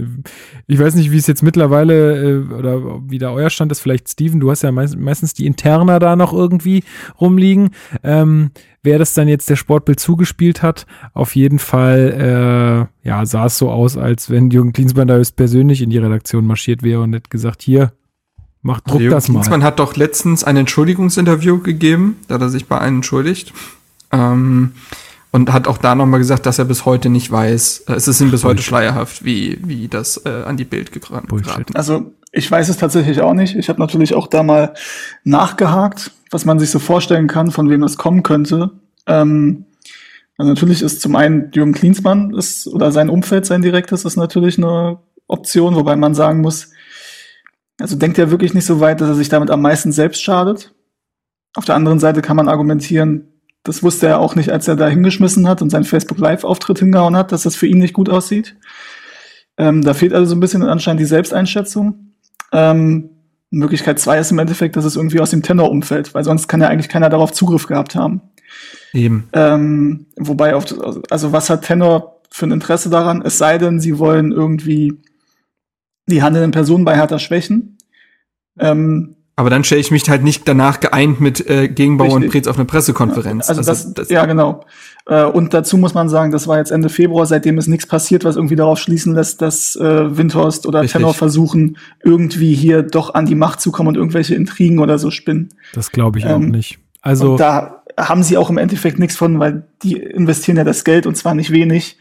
Ich 0.66 0.78
weiß 0.78 0.94
nicht, 0.94 1.10
wie 1.10 1.16
es 1.16 1.26
jetzt 1.26 1.42
mittlerweile, 1.42 2.22
äh, 2.22 2.52
oder 2.52 3.00
wie 3.08 3.18
da 3.18 3.30
euer 3.30 3.50
Stand 3.50 3.72
ist. 3.72 3.80
Vielleicht, 3.80 4.08
Steven, 4.08 4.40
du 4.40 4.50
hast 4.50 4.62
ja 4.62 4.72
meistens 4.72 5.34
die 5.34 5.46
Interna 5.46 5.98
da 5.98 6.16
noch 6.16 6.32
irgendwie 6.32 6.84
rumliegen. 7.20 7.70
Ähm, 8.02 8.50
wer 8.82 8.98
das 8.98 9.14
dann 9.14 9.26
jetzt 9.26 9.50
der 9.50 9.56
Sportbild 9.56 9.98
zugespielt 9.98 10.62
hat. 10.62 10.86
Auf 11.14 11.34
jeden 11.34 11.58
Fall, 11.58 12.88
äh, 13.02 13.08
ja, 13.08 13.26
sah 13.26 13.46
es 13.46 13.58
so 13.58 13.70
aus, 13.70 13.96
als 13.96 14.30
wenn 14.30 14.50
Jürgen 14.50 14.72
Klinsmann 14.72 15.08
da 15.08 15.20
persönlich 15.34 15.82
in 15.82 15.90
die 15.90 15.98
Redaktion 15.98 16.46
marschiert 16.46 16.82
wäre 16.82 17.00
und 17.00 17.14
hätte 17.14 17.30
gesagt, 17.30 17.62
hier, 17.62 17.92
mach 18.64 18.80
Druck 18.80 19.00
Jürgen 19.00 19.14
das 19.14 19.28
mal. 19.28 19.34
Klinsmann 19.34 19.62
hat 19.62 19.78
doch 19.78 19.94
letztens 19.94 20.42
ein 20.42 20.56
Entschuldigungsinterview 20.56 21.60
gegeben, 21.60 22.16
da 22.26 22.34
hat 22.34 22.40
er 22.40 22.48
sich 22.48 22.66
bei 22.66 22.80
einem 22.80 22.96
entschuldigt. 22.96 23.52
Ähm, 24.10 24.72
und 25.30 25.52
hat 25.52 25.66
auch 25.66 25.78
da 25.78 25.96
nochmal 25.96 26.20
gesagt, 26.20 26.46
dass 26.46 26.60
er 26.60 26.64
bis 26.64 26.84
heute 26.84 27.08
nicht 27.10 27.30
weiß, 27.30 27.84
äh, 27.88 27.94
es 27.94 28.08
ist 28.08 28.20
ihm 28.20 28.30
bis 28.30 28.44
heute 28.44 28.62
schleierhaft, 28.62 29.24
wie, 29.24 29.58
wie 29.64 29.88
das 29.88 30.24
äh, 30.24 30.44
an 30.44 30.56
die 30.56 30.64
Bild 30.64 30.92
geraten 30.92 31.36
ist. 31.36 31.76
Also 31.76 32.12
ich 32.30 32.50
weiß 32.50 32.68
es 32.68 32.76
tatsächlich 32.76 33.20
auch 33.20 33.34
nicht. 33.34 33.56
Ich 33.56 33.68
habe 33.68 33.80
natürlich 33.80 34.14
auch 34.14 34.28
da 34.28 34.42
mal 34.42 34.74
nachgehakt, 35.24 36.12
was 36.30 36.44
man 36.44 36.58
sich 36.58 36.70
so 36.70 36.78
vorstellen 36.78 37.26
kann, 37.26 37.50
von 37.50 37.68
wem 37.68 37.80
das 37.80 37.96
kommen 37.96 38.22
könnte. 38.22 38.70
Ähm, 39.06 39.66
also 40.38 40.50
natürlich 40.50 40.82
ist 40.82 41.00
zum 41.00 41.16
einen 41.16 41.50
Jürgen 41.52 41.74
Klinsmann 41.74 42.32
ist, 42.34 42.66
oder 42.68 42.92
sein 42.92 43.10
Umfeld, 43.10 43.44
sein 43.44 43.62
direktes, 43.62 44.04
ist 44.04 44.16
natürlich 44.16 44.56
eine 44.58 44.98
Option, 45.26 45.74
wobei 45.74 45.96
man 45.96 46.14
sagen 46.14 46.40
muss, 46.40 46.70
also 47.80 47.96
denkt 47.96 48.18
er 48.18 48.30
wirklich 48.30 48.54
nicht 48.54 48.66
so 48.66 48.80
weit, 48.80 49.00
dass 49.00 49.08
er 49.08 49.14
sich 49.14 49.28
damit 49.28 49.50
am 49.50 49.62
meisten 49.62 49.92
selbst 49.92 50.22
schadet. 50.22 50.74
Auf 51.54 51.64
der 51.64 51.74
anderen 51.74 52.00
Seite 52.00 52.22
kann 52.22 52.36
man 52.36 52.48
argumentieren, 52.48 53.28
das 53.64 53.82
wusste 53.82 54.06
er 54.06 54.20
auch 54.20 54.36
nicht, 54.36 54.50
als 54.50 54.68
er 54.68 54.76
da 54.76 54.88
hingeschmissen 54.88 55.48
hat 55.48 55.62
und 55.62 55.70
seinen 55.70 55.84
Facebook 55.84 56.18
Live-Auftritt 56.18 56.80
hingehauen 56.80 57.16
hat, 57.16 57.32
dass 57.32 57.44
das 57.44 57.56
für 57.56 57.66
ihn 57.66 57.78
nicht 57.78 57.94
gut 57.94 58.10
aussieht. 58.10 58.56
Ähm, 59.56 59.82
da 59.82 59.94
fehlt 59.94 60.12
also 60.12 60.26
so 60.26 60.36
ein 60.36 60.40
bisschen 60.40 60.62
anscheinend 60.62 61.00
die 61.00 61.06
Selbsteinschätzung. 61.06 62.14
Ähm, 62.52 63.10
Möglichkeit 63.50 63.98
zwei 63.98 64.18
ist 64.18 64.32
im 64.32 64.38
Endeffekt, 64.38 64.76
dass 64.76 64.84
es 64.84 64.96
irgendwie 64.96 65.20
aus 65.20 65.30
dem 65.30 65.42
Tenor-Umfeld, 65.42 66.14
weil 66.14 66.24
sonst 66.24 66.48
kann 66.48 66.60
ja 66.60 66.68
eigentlich 66.68 66.88
keiner 66.88 67.08
darauf 67.08 67.32
Zugriff 67.32 67.66
gehabt 67.66 67.94
haben. 67.94 68.20
Eben. 68.92 69.28
Ähm, 69.32 70.06
wobei, 70.16 70.54
auf, 70.54 70.66
also 71.10 71.32
was 71.32 71.48
hat 71.50 71.64
Tenor 71.64 72.20
für 72.30 72.46
ein 72.46 72.52
Interesse 72.52 72.90
daran? 72.90 73.22
Es 73.22 73.38
sei 73.38 73.58
denn, 73.58 73.80
sie 73.80 73.98
wollen 73.98 74.32
irgendwie 74.32 75.00
die 76.06 76.22
handelnden 76.22 76.52
Personen 76.52 76.84
bei 76.84 76.96
Hertha 76.96 77.18
schwächen. 77.18 77.78
Ähm, 78.58 79.16
aber 79.36 79.50
dann 79.50 79.64
stelle 79.64 79.80
ich 79.80 79.90
mich 79.90 80.08
halt 80.08 80.22
nicht 80.22 80.46
danach 80.46 80.78
geeint 80.78 81.20
mit 81.20 81.48
äh, 81.50 81.66
Gegenbauer 81.66 82.06
Richtig. 82.06 82.24
und 82.24 82.30
Prez 82.30 82.46
auf 82.46 82.56
eine 82.56 82.66
Pressekonferenz. 82.66 83.48
Also, 83.48 83.60
also 83.60 83.70
das, 83.70 83.94
das, 83.94 84.08
ja, 84.08 84.26
genau. 84.26 84.64
Äh, 85.06 85.24
und 85.24 85.52
dazu 85.52 85.76
muss 85.76 85.92
man 85.92 86.08
sagen, 86.08 86.30
das 86.30 86.46
war 86.46 86.58
jetzt 86.58 86.70
Ende 86.70 86.88
Februar, 86.88 87.26
seitdem 87.26 87.58
ist 87.58 87.66
nichts 87.66 87.86
passiert, 87.86 88.24
was 88.24 88.36
irgendwie 88.36 88.54
darauf 88.54 88.78
schließen 88.78 89.12
lässt, 89.12 89.42
dass 89.42 89.74
äh, 89.74 90.16
Windhorst 90.16 90.66
oder 90.66 90.82
Richtig. 90.82 90.98
Tenor 90.98 91.14
versuchen, 91.14 91.78
irgendwie 92.04 92.54
hier 92.54 92.82
doch 92.82 93.14
an 93.14 93.26
die 93.26 93.34
Macht 93.34 93.60
zu 93.60 93.72
kommen 93.72 93.88
und 93.88 93.96
irgendwelche 93.96 94.36
Intrigen 94.36 94.78
oder 94.78 94.98
so 94.98 95.10
spinnen. 95.10 95.48
Das 95.72 95.90
glaube 95.90 96.20
ich 96.20 96.24
ähm, 96.24 96.30
auch 96.30 96.38
nicht. 96.38 96.78
Also 97.02 97.36
da 97.36 97.82
haben 97.98 98.22
sie 98.22 98.38
auch 98.38 98.50
im 98.50 98.58
Endeffekt 98.58 99.00
nichts 99.00 99.16
von, 99.16 99.40
weil 99.40 99.64
die 99.82 99.94
investieren 99.94 100.56
ja 100.56 100.64
das 100.64 100.84
Geld 100.84 101.06
und 101.06 101.16
zwar 101.16 101.34
nicht 101.34 101.50
wenig. 101.50 101.98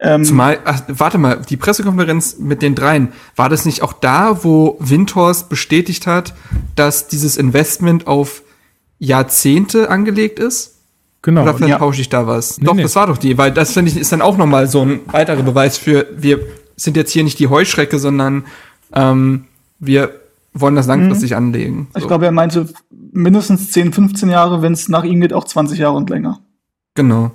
Ähm, 0.00 0.24
Zumal, 0.24 0.58
ach, 0.64 0.82
warte 0.88 1.18
mal, 1.18 1.40
die 1.48 1.56
Pressekonferenz 1.56 2.38
mit 2.38 2.62
den 2.62 2.74
dreien, 2.74 3.12
war 3.36 3.48
das 3.48 3.64
nicht 3.64 3.82
auch 3.82 3.92
da, 3.92 4.42
wo 4.42 4.76
Windhorst 4.80 5.48
bestätigt 5.48 6.06
hat, 6.06 6.34
dass 6.74 7.06
dieses 7.06 7.36
Investment 7.36 8.06
auf 8.06 8.42
Jahrzehnte 8.98 9.90
angelegt 9.90 10.38
ist? 10.38 10.78
Genau. 11.22 11.42
Oder 11.42 11.54
vielleicht 11.54 11.70
ja. 11.70 11.78
tausche 11.78 12.00
ich 12.00 12.08
da 12.08 12.26
was? 12.26 12.58
Nee, 12.58 12.66
doch, 12.66 12.74
nee. 12.74 12.82
das 12.82 12.96
war 12.96 13.06
doch 13.06 13.18
die, 13.18 13.38
weil 13.38 13.52
das 13.52 13.72
finde 13.72 13.90
ich 13.90 13.96
ist 13.96 14.12
dann 14.12 14.20
auch 14.20 14.36
noch 14.36 14.46
mal 14.46 14.66
so 14.66 14.82
ein 14.82 15.00
weiterer 15.06 15.42
Beweis 15.42 15.78
für, 15.78 16.06
wir 16.16 16.40
sind 16.76 16.96
jetzt 16.96 17.12
hier 17.12 17.24
nicht 17.24 17.38
die 17.38 17.48
Heuschrecke, 17.48 17.98
sondern 17.98 18.44
ähm, 18.92 19.44
wir 19.78 20.20
wollen 20.52 20.74
das 20.74 20.86
langfristig 20.86 21.30
mhm. 21.30 21.36
anlegen. 21.36 21.88
So. 21.94 22.00
Ich 22.00 22.06
glaube, 22.08 22.26
er 22.26 22.32
meinte 22.32 22.68
mindestens 22.90 23.70
10, 23.70 23.92
15 23.92 24.28
Jahre, 24.28 24.60
wenn 24.60 24.72
es 24.72 24.88
nach 24.88 25.04
ihm 25.04 25.20
geht, 25.20 25.32
auch 25.32 25.44
20 25.44 25.78
Jahre 25.78 25.96
und 25.96 26.10
länger. 26.10 26.40
Genau 26.94 27.30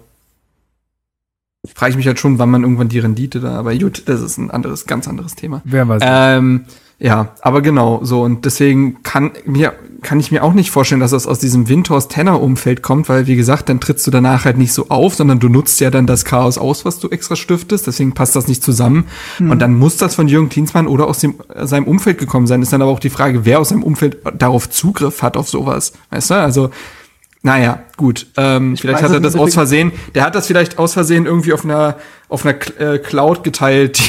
frage 1.74 1.92
ich 1.92 1.98
mich 1.98 2.08
halt 2.08 2.20
schon, 2.20 2.40
wann 2.40 2.50
man 2.50 2.64
irgendwann 2.64 2.90
die 2.90 3.00
Rendite 3.00 3.40
da, 3.40 3.58
aber 3.58 3.76
gut, 3.76 4.04
das 4.08 4.22
ist 4.22 4.38
ein 4.38 4.50
anderes, 4.52 4.86
ganz 4.86 5.08
anderes 5.08 5.36
Thema. 5.36 5.62
Wer 5.66 5.88
weiß. 5.88 6.02
Ähm, 6.06 6.66
ja, 7.00 7.34
aber 7.42 7.62
genau, 7.62 8.02
so, 8.04 8.24
und 8.24 8.44
deswegen 8.44 9.04
kann 9.04 9.32
mir, 9.46 9.74
kann 10.02 10.20
ich 10.20 10.32
mir 10.32 10.44
auch 10.44 10.54
nicht 10.54 10.70
vorstellen, 10.70 11.00
dass 11.00 11.12
das 11.12 11.28
aus 11.28 11.40
diesem 11.40 11.70
Windhorst-Tenner-Umfeld 11.70 12.82
kommt, 12.82 13.08
weil, 13.08 13.26
wie 13.26 13.38
gesagt, 13.38 13.70
dann 13.70 13.80
trittst 13.80 14.06
du 14.06 14.12
danach 14.12 14.44
halt 14.44 14.58
nicht 14.58 14.74
so 14.74 14.90
auf, 14.90 15.16
sondern 15.16 15.40
du 15.40 15.48
nutzt 15.48 15.80
ja 15.80 15.92
dann 15.92 16.08
das 16.08 16.26
Chaos 16.26 16.58
aus, 16.58 16.84
was 16.84 17.00
du 17.00 17.10
extra 17.10 17.38
stiftest, 17.38 17.88
deswegen 17.88 18.14
passt 18.14 18.36
das 18.36 18.50
nicht 18.50 18.64
zusammen. 18.64 19.06
Mhm. 19.40 19.52
Und 19.52 19.60
dann 19.60 19.78
muss 19.78 19.96
das 19.96 20.16
von 20.16 20.28
Jürgen 20.28 20.50
Klinsmann 20.50 20.88
oder 20.88 21.08
aus 21.08 21.20
dem, 21.20 21.36
seinem 21.56 21.86
Umfeld 21.86 22.18
gekommen 22.18 22.48
sein. 22.48 22.62
Ist 22.62 22.74
dann 22.74 22.82
aber 22.82 22.92
auch 22.92 23.00
die 23.00 23.10
Frage, 23.10 23.46
wer 23.46 23.62
aus 23.62 23.70
seinem 23.70 23.84
Umfeld 23.84 24.18
darauf 24.38 24.70
Zugriff 24.70 25.22
hat 25.22 25.38
auf 25.38 25.48
sowas. 25.48 25.94
Weißt 26.10 26.32
du? 26.32 26.36
Also, 26.36 26.70
naja, 27.42 27.80
gut. 27.96 28.28
Ähm, 28.36 28.76
vielleicht 28.76 29.02
hat 29.02 29.12
er 29.12 29.22
das 29.22 29.36
aus 29.36 29.54
Versehen, 29.54 29.94
der 30.14 30.26
hat 30.26 30.36
das 30.36 30.48
vielleicht 30.48 30.78
aus 30.78 30.94
Versehen 30.94 31.26
irgendwie 31.26 31.54
auf 31.54 31.64
einer 31.64 31.96
auf 32.30 32.46
einer 32.46 32.56
äh, 32.80 33.00
Cloud 33.00 33.44
geteilt, 33.44 34.00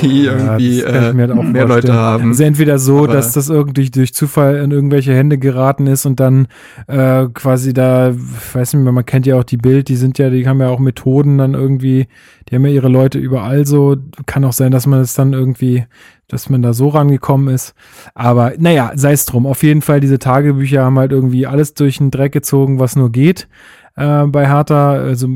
die, 0.00 0.06
die 0.06 0.22
ja, 0.24 0.32
irgendwie 0.32 0.80
äh, 0.80 0.90
halt 0.90 1.14
mehr 1.14 1.28
vorstellen. 1.28 1.68
Leute 1.68 1.92
haben. 1.92 2.28
Also 2.30 2.44
entweder 2.44 2.78
so, 2.78 3.04
Aber 3.04 3.12
dass 3.12 3.32
das 3.32 3.50
irgendwie 3.50 3.90
durch 3.90 4.14
Zufall 4.14 4.56
in 4.56 4.70
irgendwelche 4.70 5.14
Hände 5.14 5.36
geraten 5.36 5.86
ist 5.86 6.06
und 6.06 6.18
dann 6.18 6.48
äh, 6.86 7.26
quasi 7.34 7.74
da, 7.74 8.10
ich 8.10 8.54
weiß 8.54 8.72
nicht 8.72 8.82
mehr, 8.82 8.92
man 8.92 9.04
kennt 9.04 9.26
ja 9.26 9.38
auch 9.38 9.44
die 9.44 9.58
Bild, 9.58 9.88
die 9.88 9.96
sind 9.96 10.18
ja, 10.18 10.30
die 10.30 10.48
haben 10.48 10.60
ja 10.60 10.68
auch 10.68 10.78
Methoden 10.78 11.36
dann 11.36 11.52
irgendwie, 11.52 12.06
die 12.48 12.54
haben 12.54 12.64
ja 12.64 12.72
ihre 12.72 12.88
Leute 12.88 13.18
überall 13.18 13.66
so. 13.66 13.96
Kann 14.24 14.44
auch 14.46 14.54
sein, 14.54 14.70
dass 14.70 14.86
man 14.86 15.00
es 15.00 15.12
dann 15.12 15.34
irgendwie, 15.34 15.84
dass 16.32 16.48
man 16.48 16.62
da 16.62 16.72
so 16.72 16.88
rangekommen 16.88 17.54
ist. 17.54 17.74
Aber 18.14 18.54
naja, 18.58 18.92
sei 18.94 19.12
es 19.12 19.26
drum. 19.26 19.46
Auf 19.46 19.62
jeden 19.62 19.82
Fall, 19.82 20.00
diese 20.00 20.18
Tagebücher 20.18 20.82
haben 20.82 20.98
halt 20.98 21.12
irgendwie 21.12 21.46
alles 21.46 21.74
durch 21.74 21.98
den 21.98 22.10
Dreck 22.10 22.32
gezogen, 22.32 22.80
was 22.80 22.96
nur 22.96 23.12
geht 23.12 23.48
äh, 23.96 24.24
bei 24.24 24.48
Hertha. 24.48 24.92
Also 24.92 25.28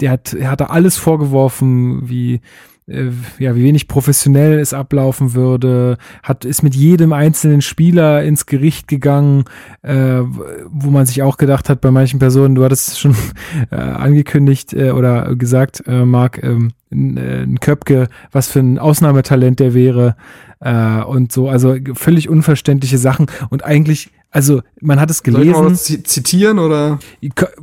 der 0.00 0.10
hat, 0.10 0.34
er 0.34 0.50
hat 0.50 0.60
da 0.60 0.66
alles 0.66 0.96
vorgeworfen, 0.96 2.08
wie 2.08 2.40
ja, 2.86 3.54
wie 3.54 3.62
wenig 3.62 3.86
professionell 3.86 4.58
es 4.58 4.74
ablaufen 4.74 5.34
würde, 5.34 5.98
hat 6.22 6.44
ist 6.44 6.62
mit 6.62 6.74
jedem 6.74 7.12
einzelnen 7.12 7.62
Spieler 7.62 8.24
ins 8.24 8.46
Gericht 8.46 8.88
gegangen, 8.88 9.44
äh, 9.82 10.20
wo 10.68 10.90
man 10.90 11.06
sich 11.06 11.22
auch 11.22 11.36
gedacht 11.36 11.68
hat, 11.68 11.80
bei 11.80 11.90
manchen 11.90 12.18
Personen, 12.18 12.54
du 12.54 12.64
hattest 12.64 12.88
es 12.88 12.98
schon 12.98 13.14
äh, 13.70 13.76
angekündigt 13.76 14.72
äh, 14.72 14.90
oder 14.90 15.34
gesagt, 15.36 15.84
äh, 15.86 16.04
Marc, 16.04 16.42
ähm, 16.42 16.72
äh, 16.90 17.42
ein 17.42 17.60
Köpke, 17.60 18.08
was 18.32 18.48
für 18.48 18.58
ein 18.58 18.78
Ausnahmetalent 18.78 19.60
der 19.60 19.74
wäre 19.74 20.16
äh, 20.60 21.02
und 21.02 21.32
so, 21.32 21.48
also 21.48 21.76
völlig 21.94 22.28
unverständliche 22.28 22.98
Sachen 22.98 23.26
und 23.50 23.64
eigentlich, 23.64 24.10
also 24.30 24.62
man 24.80 25.00
hat 25.00 25.10
es 25.10 25.22
gelesen. 25.22 25.54
Soll 25.54 25.72
ich 25.72 25.98
mal 25.98 26.02
zitieren 26.04 26.58
oder 26.58 26.98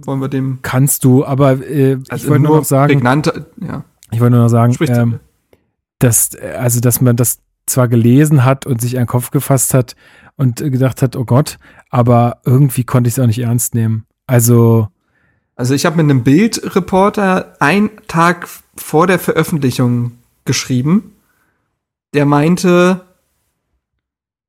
wollen 0.06 0.22
wir 0.22 0.30
dem? 0.30 0.60
Kannst 0.62 1.04
du, 1.04 1.26
aber 1.26 1.62
äh, 1.68 1.98
also 2.08 2.26
ich 2.26 2.30
wollte 2.30 2.44
nur 2.44 2.58
noch 2.58 2.66
sagen, 2.66 2.94
prägnante, 2.94 3.48
ja. 3.62 3.84
Ich 4.12 4.20
wollte 4.20 4.36
nur 4.36 4.44
noch 4.44 4.50
sagen, 4.50 4.76
ähm, 4.82 5.20
dass 6.00 6.36
also 6.36 6.80
dass 6.80 7.02
man 7.02 7.16
das 7.16 7.40
zwar 7.66 7.88
gelesen 7.88 8.46
hat 8.46 8.66
und 8.66 8.82
sich 8.82 8.98
einen 8.98 9.08
Kopf 9.08 9.32
gefasst 9.32 9.74
hat 9.74 9.96
und 10.38 10.58
gedacht 10.58 11.02
hat, 11.02 11.16
oh 11.16 11.26
Gott, 11.26 11.58
aber 11.90 12.40
irgendwie 12.46 12.84
konnte 12.84 13.08
ich 13.08 13.16
es 13.16 13.20
auch 13.20 13.28
nicht 13.28 13.40
ernst 13.40 13.76
nehmen. 13.76 14.06
Also 14.26 14.88
also 15.60 15.74
ich 15.74 15.86
habe 15.86 15.98
mit 15.98 16.06
einem 16.06 16.24
Bildreporter 16.24 17.58
einen 17.60 17.90
Tag 18.08 18.48
vor 18.78 19.08
der 19.08 19.20
Veröffentlichung 19.20 20.14
geschrieben. 20.46 21.16
Der 22.14 22.26
meinte, 22.26 23.02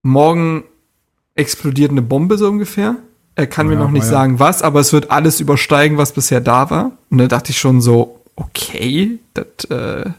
morgen 0.02 0.62
explodiert 1.34 1.90
eine 1.90 2.02
Bombe 2.02 2.38
so 2.38 2.48
ungefähr. 2.48 2.94
Er 3.34 3.48
kann 3.48 3.68
ja, 3.68 3.74
mir 3.74 3.80
noch 3.80 3.90
nicht 3.90 4.04
ja. 4.04 4.08
sagen, 4.10 4.38
was, 4.38 4.62
aber 4.62 4.78
es 4.78 4.92
wird 4.92 5.10
alles 5.10 5.40
übersteigen, 5.40 5.98
was 5.98 6.12
bisher 6.12 6.40
da 6.40 6.70
war. 6.70 6.92
Und 7.10 7.18
da 7.18 7.26
dachte 7.26 7.50
ich 7.50 7.58
schon 7.58 7.80
so, 7.80 8.19
okay, 8.40 9.18
das, 9.34 9.46
äh, 9.70 10.10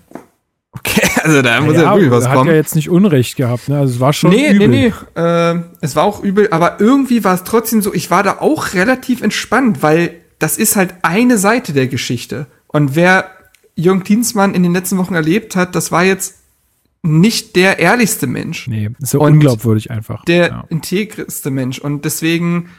okay, 0.71 1.09
also 1.23 1.41
da 1.41 1.61
muss 1.61 1.75
ja, 1.75 1.81
ja 1.83 1.93
wirklich 1.93 2.11
was 2.11 2.27
hat 2.27 2.35
kommen. 2.35 2.47
Hat 2.47 2.53
ja 2.53 2.57
jetzt 2.57 2.75
nicht 2.75 2.89
Unrecht 2.89 3.35
gehabt, 3.35 3.69
ne? 3.69 3.79
Also 3.79 3.95
es 3.95 3.99
war 3.99 4.13
schon 4.13 4.31
nee, 4.31 4.51
übel. 4.51 4.67
Nee, 4.67 4.93
nee, 5.15 5.21
äh, 5.21 5.59
es 5.81 5.95
war 5.95 6.03
auch 6.03 6.23
übel, 6.23 6.49
aber 6.51 6.79
irgendwie 6.79 7.23
war 7.23 7.33
es 7.33 7.43
trotzdem 7.43 7.81
so, 7.81 7.93
ich 7.93 8.11
war 8.11 8.23
da 8.23 8.39
auch 8.39 8.73
relativ 8.73 9.21
entspannt, 9.21 9.83
weil 9.83 10.15
das 10.39 10.57
ist 10.57 10.75
halt 10.75 10.95
eine 11.03 11.37
Seite 11.37 11.73
der 11.73 11.87
Geschichte. 11.87 12.47
Und 12.67 12.95
wer 12.95 13.29
Jürgen 13.75 14.03
Klinsmann 14.03 14.53
in 14.53 14.63
den 14.63 14.73
letzten 14.73 14.97
Wochen 14.97 15.15
erlebt 15.15 15.55
hat, 15.55 15.75
das 15.75 15.91
war 15.91 16.03
jetzt 16.03 16.35
nicht 17.03 17.55
der 17.55 17.79
ehrlichste 17.79 18.27
Mensch. 18.27 18.67
Nee, 18.67 18.91
so 18.99 19.21
unglaubwürdig 19.21 19.89
einfach. 19.91 20.23
Der 20.25 20.47
ja. 20.47 20.63
integreste 20.69 21.49
Mensch. 21.49 21.79
Und 21.79 22.05
deswegen 22.05 22.69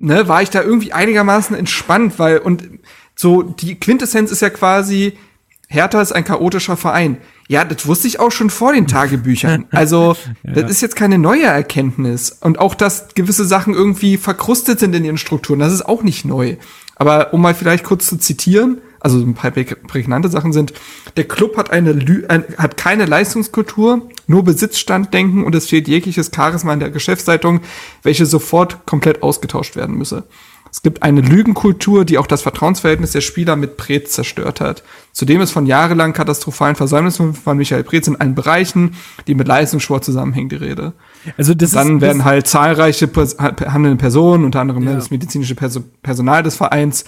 ne, 0.00 0.28
war 0.28 0.42
ich 0.42 0.50
da 0.50 0.62
irgendwie 0.62 0.92
einigermaßen 0.92 1.56
entspannt, 1.56 2.18
weil, 2.18 2.38
und 2.38 2.68
so 3.16 3.42
die 3.42 3.80
Quintessenz 3.80 4.30
ist 4.30 4.42
ja 4.42 4.50
quasi, 4.50 5.14
Hertha 5.68 6.00
ist 6.00 6.12
ein 6.12 6.24
chaotischer 6.24 6.76
Verein. 6.76 7.18
Ja, 7.48 7.64
das 7.64 7.86
wusste 7.86 8.06
ich 8.08 8.20
auch 8.20 8.30
schon 8.30 8.50
vor 8.50 8.72
den 8.72 8.86
Tagebüchern. 8.86 9.64
Also, 9.70 10.16
ja. 10.42 10.52
das 10.52 10.70
ist 10.70 10.80
jetzt 10.80 10.96
keine 10.96 11.18
neue 11.18 11.44
Erkenntnis. 11.44 12.30
Und 12.40 12.58
auch, 12.58 12.74
dass 12.74 13.14
gewisse 13.14 13.44
Sachen 13.44 13.74
irgendwie 13.74 14.16
verkrustet 14.16 14.78
sind 14.78 14.94
in 14.94 15.04
ihren 15.04 15.18
Strukturen, 15.18 15.58
das 15.58 15.72
ist 15.72 15.86
auch 15.86 16.02
nicht 16.02 16.24
neu. 16.24 16.56
Aber 16.96 17.34
um 17.34 17.42
mal 17.42 17.54
vielleicht 17.54 17.84
kurz 17.84 18.06
zu 18.06 18.16
zitieren, 18.16 18.80
also 19.00 19.18
ein 19.18 19.34
paar 19.34 19.50
prägnante 19.50 20.28
Sachen 20.28 20.52
sind, 20.52 20.72
der 21.16 21.24
Club 21.24 21.56
hat 21.56 21.70
eine 21.70 21.94
hat 22.58 22.76
keine 22.76 23.06
Leistungskultur, 23.06 24.08
nur 24.26 24.44
Besitzstanddenken 24.44 25.44
und 25.44 25.54
es 25.54 25.68
fehlt 25.68 25.88
jegliches 25.88 26.30
Charisma 26.34 26.72
in 26.72 26.80
der 26.80 26.90
Geschäftsleitung, 26.90 27.60
welche 28.02 28.26
sofort 28.26 28.86
komplett 28.86 29.22
ausgetauscht 29.22 29.76
werden 29.76 29.96
müsse. 29.96 30.24
Es 30.70 30.82
gibt 30.82 31.02
eine 31.02 31.20
Lügenkultur, 31.20 32.04
die 32.04 32.18
auch 32.18 32.26
das 32.26 32.42
Vertrauensverhältnis 32.42 33.12
der 33.12 33.20
Spieler 33.20 33.56
mit 33.56 33.76
Preetz 33.76 34.12
zerstört 34.12 34.60
hat. 34.60 34.82
Zudem 35.12 35.40
ist 35.40 35.52
von 35.52 35.66
jahrelang 35.66 36.12
katastrophalen 36.12 36.76
Versäumnissen 36.76 37.34
von 37.34 37.56
Michael 37.56 37.84
Preetz 37.84 38.08
in 38.08 38.16
allen 38.16 38.34
Bereichen, 38.34 38.94
die 39.26 39.34
mit 39.34 39.48
Leistungssport 39.48 40.04
zusammenhängen, 40.04 40.48
die 40.48 40.56
Rede. 40.56 40.92
Also 41.38 41.54
das 41.54 41.70
dann 41.70 41.96
ist, 41.96 42.02
werden 42.02 42.24
halt 42.24 42.46
zahlreiche 42.46 43.08
handelnde 43.38 43.96
Personen, 43.96 44.44
unter 44.44 44.60
anderem 44.60 44.84
ja. 44.84 44.94
das 44.94 45.10
medizinische 45.10 45.54
Perso 45.54 45.80
Personal 46.02 46.42
des 46.42 46.56
Vereins, 46.56 47.04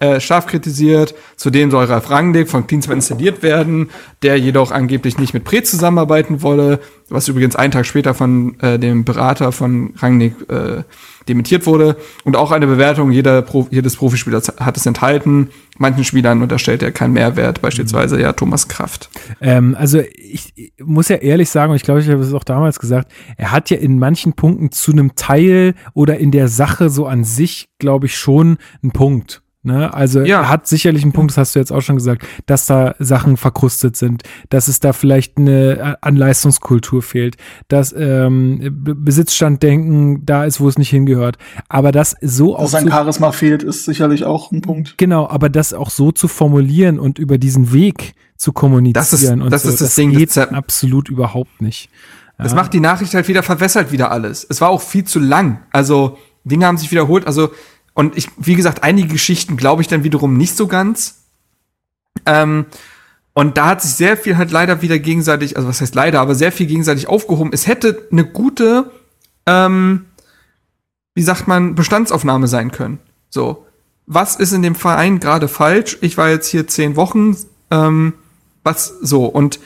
äh, 0.00 0.18
scharf 0.18 0.46
kritisiert. 0.46 1.14
Zudem 1.36 1.70
soll 1.70 1.84
Ralf 1.84 2.10
Rangnick 2.10 2.48
von 2.48 2.66
Klinsmann 2.66 2.98
installiert 2.98 3.42
werden, 3.42 3.90
der 4.22 4.38
jedoch 4.38 4.72
angeblich 4.72 5.18
nicht 5.18 5.34
mit 5.34 5.44
Preetz 5.44 5.70
zusammenarbeiten 5.70 6.42
wolle, 6.42 6.80
was 7.10 7.28
übrigens 7.28 7.54
einen 7.54 7.70
Tag 7.70 7.86
später 7.86 8.14
von 8.14 8.58
äh, 8.60 8.78
dem 8.78 9.04
Berater 9.04 9.52
von 9.52 9.92
Rangnick 9.98 10.34
äh, 10.48 10.84
dementiert 11.28 11.66
wurde. 11.66 11.96
Und 12.24 12.36
auch 12.36 12.50
eine 12.50 12.66
Bewertung 12.66 13.10
jeder 13.10 13.42
Pro 13.42 13.68
jedes 13.70 13.96
Profispielers 13.96 14.48
hat 14.58 14.76
es 14.76 14.86
enthalten. 14.86 15.50
Manchen 15.78 16.04
Spielern 16.04 16.42
unterstellt 16.42 16.82
er 16.82 16.92
keinen 16.92 17.12
Mehrwert, 17.12 17.60
beispielsweise 17.60 18.20
ja 18.20 18.32
Thomas 18.32 18.68
Kraft. 18.68 19.10
Ähm, 19.40 19.76
also 19.78 20.00
ich, 20.00 20.52
ich 20.56 20.72
muss 20.82 21.08
ja 21.08 21.16
ehrlich 21.16 21.50
sagen, 21.50 21.72
und 21.72 21.76
ich 21.76 21.82
glaube, 21.82 22.00
ich 22.00 22.08
habe 22.08 22.22
es 22.22 22.32
auch 22.32 22.44
damals 22.44 22.78
gesagt, 22.78 23.12
er 23.36 23.52
hat 23.52 23.70
ja 23.70 23.76
in 23.76 23.98
manchen 23.98 24.32
Punkten 24.32 24.72
zu 24.72 24.92
einem 24.92 25.14
Teil 25.14 25.74
oder 25.92 26.18
in 26.18 26.30
der 26.30 26.48
Sache 26.48 26.90
so 26.90 27.06
an 27.06 27.24
sich, 27.24 27.68
glaube 27.78 28.06
ich, 28.06 28.16
schon 28.16 28.56
einen 28.82 28.92
Punkt. 28.92 29.42
Ne? 29.62 29.92
Also 29.92 30.20
ja. 30.20 30.40
er 30.40 30.48
hat 30.48 30.66
sicherlich 30.66 31.02
einen 31.02 31.12
Punkt, 31.12 31.32
das 31.32 31.36
hast 31.36 31.54
du 31.54 31.58
jetzt 31.58 31.70
auch 31.70 31.82
schon 31.82 31.96
gesagt, 31.96 32.26
dass 32.46 32.64
da 32.64 32.94
Sachen 32.98 33.36
verkrustet 33.36 33.94
sind, 33.94 34.22
dass 34.48 34.68
es 34.68 34.80
da 34.80 34.94
vielleicht 34.94 35.36
eine 35.36 35.78
äh, 35.78 35.94
an 36.00 36.16
Leistungskultur 36.16 37.02
fehlt, 37.02 37.36
dass 37.68 37.94
ähm, 37.96 38.60
Besitzstanddenken 38.72 40.24
da 40.24 40.44
ist, 40.44 40.60
wo 40.60 40.68
es 40.68 40.78
nicht 40.78 40.88
hingehört. 40.88 41.36
Aber 41.68 41.92
das 41.92 42.16
so 42.22 42.52
dass 42.52 42.60
auch. 42.60 42.72
Dass 42.72 42.74
ein 42.74 42.88
Charisma 42.90 43.32
fehlt, 43.32 43.62
ist 43.62 43.84
sicherlich 43.84 44.24
auch 44.24 44.50
ein 44.50 44.62
Punkt. 44.62 44.96
Genau, 44.96 45.28
aber 45.28 45.50
das 45.50 45.74
auch 45.74 45.90
so 45.90 46.10
zu 46.10 46.26
formulieren 46.26 46.98
und 46.98 47.18
über 47.18 47.36
diesen 47.36 47.70
Weg 47.74 48.14
zu 48.36 48.52
kommunizieren 48.52 48.94
das 48.94 49.12
ist, 49.12 49.30
und 49.30 49.50
das 49.50 49.64
so, 49.64 49.68
ist 49.68 49.80
das, 49.82 49.88
das 49.88 49.94
Ding, 49.96 50.12
geht 50.12 50.34
das 50.34 50.48
absolut 50.48 51.10
überhaupt 51.10 51.60
nicht. 51.60 51.90
Das 52.38 52.52
ja. 52.52 52.56
macht 52.56 52.72
die 52.72 52.80
Nachricht 52.80 53.12
halt 53.12 53.28
wieder, 53.28 53.42
verwässert 53.42 53.92
wieder 53.92 54.10
alles. 54.10 54.46
Es 54.48 54.62
war 54.62 54.70
auch 54.70 54.80
viel 54.80 55.04
zu 55.04 55.18
lang. 55.18 55.60
Also 55.70 56.16
Dinge 56.44 56.64
haben 56.64 56.78
sich 56.78 56.90
wiederholt. 56.90 57.26
Also 57.26 57.50
und 58.00 58.16
ich, 58.16 58.30
wie 58.38 58.54
gesagt, 58.54 58.82
einige 58.82 59.08
Geschichten 59.08 59.58
glaube 59.58 59.82
ich 59.82 59.88
dann 59.88 60.04
wiederum 60.04 60.38
nicht 60.38 60.56
so 60.56 60.66
ganz. 60.66 61.16
Ähm, 62.24 62.64
und 63.34 63.58
da 63.58 63.66
hat 63.66 63.82
sich 63.82 63.92
sehr 63.92 64.16
viel 64.16 64.38
halt 64.38 64.50
leider 64.50 64.80
wieder 64.80 64.98
gegenseitig, 64.98 65.58
also 65.58 65.68
was 65.68 65.82
heißt 65.82 65.94
leider, 65.94 66.18
aber 66.18 66.34
sehr 66.34 66.50
viel 66.50 66.66
gegenseitig 66.66 67.08
aufgehoben. 67.08 67.50
Es 67.52 67.66
hätte 67.66 68.08
eine 68.10 68.24
gute, 68.24 68.90
ähm, 69.44 70.06
wie 71.14 71.20
sagt 71.20 71.46
man, 71.46 71.74
Bestandsaufnahme 71.74 72.48
sein 72.48 72.72
können. 72.72 73.00
So, 73.28 73.66
was 74.06 74.36
ist 74.36 74.52
in 74.52 74.62
dem 74.62 74.76
Verein 74.76 75.20
gerade 75.20 75.46
falsch? 75.46 75.98
Ich 76.00 76.16
war 76.16 76.30
jetzt 76.30 76.48
hier 76.48 76.66
zehn 76.66 76.96
Wochen, 76.96 77.36
ähm, 77.70 78.14
was 78.64 78.94
so 79.02 79.26
und 79.26 79.60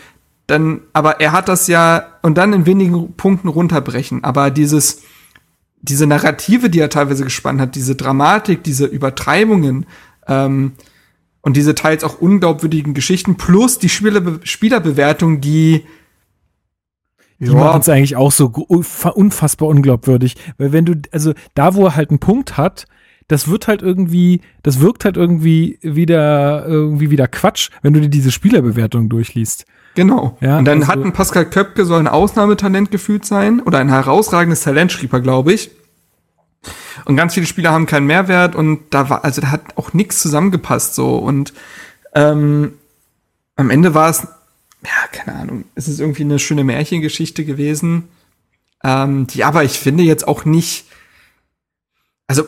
dann, 0.49 0.81
aber 0.93 1.21
er 1.21 1.31
hat 1.31 1.49
das 1.49 1.69
ja 1.69 2.09
und 2.23 2.37
dann 2.37 2.53
in 2.53 2.67
wenigen 2.67 3.13
Punkten 3.13 3.47
runterbrechen. 3.47 4.25
Aber 4.25 4.51
dieses 4.51 5.03
diese 5.89 6.07
Narrative, 6.07 6.71
die 6.71 6.81
er 6.81 6.89
teilweise 6.89 7.25
gespannt 7.25 7.61
hat, 7.61 7.75
diese 7.75 7.95
Dramatik, 7.95 8.65
diese 8.65 8.87
Übertreibungen 8.87 9.87
ähm, 10.27 10.73
und 11.43 11.57
diese 11.57 11.75
teils 11.75 12.05
auch 12.05 12.21
unglaubwürdigen 12.21 12.95
Geschichten 12.95 13.37
plus 13.37 13.79
die 13.79 13.91
Spielerbe 13.91 14.41
Spielerbewertung, 14.45 15.41
die 15.41 15.85
die 17.41 17.47
ja. 17.47 17.55
machen 17.55 17.81
es 17.81 17.89
eigentlich 17.89 18.17
auch 18.17 18.33
so 18.33 18.47
unfassbar 18.47 19.69
unglaubwürdig, 19.69 20.37
weil 20.57 20.73
wenn 20.73 20.87
du 20.87 20.95
also 21.11 21.35
da 21.55 21.75
wo 21.75 21.85
er 21.85 21.97
halt 21.97 22.11
einen 22.11 22.21
Punkt 22.21 22.57
hat, 22.57 22.87
das 23.29 23.49
wird 23.49 23.69
halt 23.69 23.83
irgendwie, 23.83 24.41
das 24.63 24.81
wirkt 24.81 25.05
halt 25.05 25.17
irgendwie 25.17 25.79
wieder 25.83 26.65
irgendwie 26.67 27.11
wieder 27.11 27.29
Quatsch, 27.29 27.71
wenn 27.83 27.93
du 27.93 28.01
dir 28.01 28.09
diese 28.09 28.31
Spielerbewertung 28.31 29.09
durchliest. 29.09 29.67
Genau. 29.95 30.37
Ja, 30.41 30.59
und 30.59 30.65
dann 30.65 30.81
also, 30.81 30.93
hat 30.93 31.05
ein 31.05 31.13
Pascal 31.13 31.47
Köpke 31.49 31.85
soll 31.85 32.01
ein 32.01 32.09
Ausnahmetalent 32.09 32.91
gefühlt 32.91 33.25
sein 33.25 33.61
oder 33.61 33.79
ein 33.79 33.89
herausragendes 33.89 34.63
Talent, 34.63 34.93
schrieb 34.93 35.13
er, 35.13 35.21
glaube 35.21 35.53
ich. 35.53 35.71
Und 37.05 37.17
ganz 37.17 37.35
viele 37.35 37.47
Spieler 37.47 37.73
haben 37.73 37.87
keinen 37.87 38.07
Mehrwert 38.07 38.55
und 38.55 38.81
da 38.91 39.11
war, 39.11 39.25
also 39.25 39.41
da 39.41 39.51
hat 39.51 39.77
auch 39.77 39.93
nichts 39.93 40.21
zusammengepasst 40.21 40.95
so. 40.95 41.17
Und 41.17 41.53
ähm, 42.15 42.75
am 43.57 43.71
Ende 43.71 43.95
war 43.95 44.11
es, 44.11 44.27
ja, 44.85 45.09
keine 45.13 45.39
Ahnung, 45.39 45.65
es 45.75 45.89
ist 45.89 46.01
irgendwie 46.01 46.25
eine 46.25 46.39
schöne 46.39 46.65
Märchengeschichte 46.65 47.45
gewesen, 47.45 48.09
ähm, 48.83 49.27
die 49.27 49.45
aber 49.45 49.65
ich 49.65 49.79
finde 49.79 50.03
jetzt 50.03 50.27
auch 50.27 50.45
nicht, 50.45 50.87
also 52.27 52.45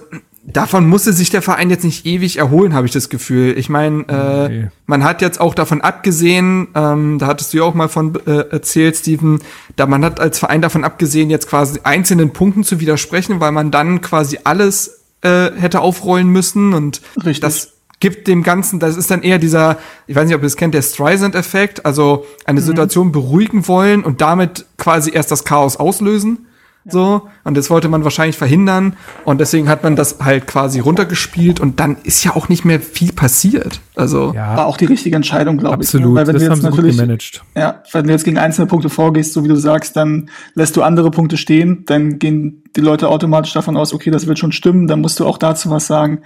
davon 0.47 0.89
musste 0.89 1.13
sich 1.13 1.31
der 1.31 1.43
Verein 1.43 1.71
jetzt 1.71 1.85
nicht 1.85 2.07
ewig 2.07 2.39
erholen, 2.39 2.75
habe 2.75 2.87
ich 2.87 2.93
das 2.93 3.09
Gefühl. 3.09 3.59
Ich 3.59 3.69
meine, 3.69 4.03
äh, 4.03 4.45
okay. 4.45 4.69
man 4.87 5.05
hat 5.05 5.21
jetzt 5.21 5.41
auch 5.41 5.55
davon 5.55 5.81
abgesehen, 5.81 6.69
ähm, 6.75 7.19
da 7.19 7.27
hattest 7.27 7.53
du 7.53 7.59
ja 7.59 7.65
auch 7.65 7.75
mal 7.75 7.89
von 7.89 8.19
äh, 8.27 8.49
erzählt, 8.51 8.97
Steven, 8.97 9.41
da 9.75 9.87
man 9.87 10.05
hat 10.05 10.21
als 10.21 10.39
Verein 10.39 10.63
davon 10.63 10.85
abgesehen, 10.85 11.31
jetzt 11.31 11.49
quasi 11.49 11.81
einzelnen 11.83 12.33
Punkten 12.33 12.65
zu 12.65 12.81
widersprechen, 12.81 13.41
weil 13.41 13.53
man 13.53 13.71
dann 13.71 14.01
quasi 14.01 14.39
alles 14.45 15.01
äh, 15.23 15.51
hätte 15.57 15.81
aufrollen 15.81 16.29
müssen 16.29 16.75
und 16.75 17.03
Richtig. 17.17 17.41
das 17.41 17.73
gibt 17.99 18.29
dem 18.29 18.43
Ganzen, 18.43 18.79
das 18.79 18.97
ist 18.97 19.11
dann 19.11 19.23
eher 19.23 19.39
dieser, 19.39 19.79
ich 20.07 20.15
weiß 20.15 20.27
nicht, 20.27 20.37
ob 20.37 20.43
ihr 20.43 20.47
es 20.47 20.57
kennt, 20.57 20.75
der 20.75 20.83
Streisand-Effekt, 20.83 21.87
also 21.87 22.27
eine 22.45 22.61
mhm. 22.61 22.65
Situation 22.65 23.13
beruhigen 23.13 23.67
wollen 23.69 24.05
und 24.05 24.21
damit 24.21 24.67
quasi 24.77 25.11
erst 25.13 25.31
das 25.31 25.45
Chaos 25.45 25.77
auslösen. 25.77 26.47
So. 26.89 27.23
Und 27.45 27.57
das 27.57 27.71
wollte 27.71 27.89
man 27.89 28.05
wahrscheinlich 28.05 28.37
verhindern. 28.37 28.97
Und 29.25 29.41
deswegen 29.41 29.69
hat 29.69 29.83
man 29.83 29.97
das 29.97 30.19
halt 30.21 30.47
quasi 30.47 30.81
runtergespielt 30.81 31.61
und 31.61 31.81
dann 31.81 31.97
ist 32.05 32.25
ja 32.25 32.35
auch 32.37 32.49
nicht 32.49 32.65
mehr 32.65 32.81
viel 32.81 33.13
passiert. 33.13 33.81
Also. 33.95 34.33
Ja. 34.35 34.57
War 34.57 34.67
auch 34.67 34.77
die 34.77 34.85
richtige 34.85 35.17
Entscheidung, 35.17 35.59
glaube 35.59 35.83
ich. 35.83 35.93
Ne? 35.93 35.99
Absolut. 36.01 36.17
Weil 36.17 36.27
wenn 36.27 36.35
das 36.35 36.43
du 36.43 36.49
haben 36.49 36.55
jetzt 36.55 36.63
sie 36.63 36.71
natürlich, 36.71 36.97
gut 36.97 37.01
gemanagt. 37.01 37.45
Ja, 37.57 37.83
wenn 37.93 38.07
du 38.07 38.13
jetzt 38.13 38.25
gegen 38.25 38.39
einzelne 38.39 38.67
Punkte 38.67 38.89
vorgehst, 38.89 39.33
so 39.33 39.45
wie 39.45 39.49
du 39.49 39.57
sagst, 39.57 39.97
dann 39.97 40.31
lässt 40.55 40.77
du 40.77 40.83
andere 40.83 41.11
Punkte 41.11 41.37
stehen, 41.37 41.85
dann 41.87 42.19
gehen 42.19 42.63
die 42.77 42.81
Leute 42.81 43.09
automatisch 43.09 43.53
davon 43.53 43.77
aus, 43.77 43.93
okay, 43.93 44.11
das 44.11 44.27
wird 44.27 44.39
schon 44.39 44.53
stimmen, 44.53 44.87
dann 44.87 45.01
musst 45.01 45.19
du 45.19 45.27
auch 45.27 45.39
dazu 45.39 45.71
was 45.71 45.87
sagen 45.87 46.21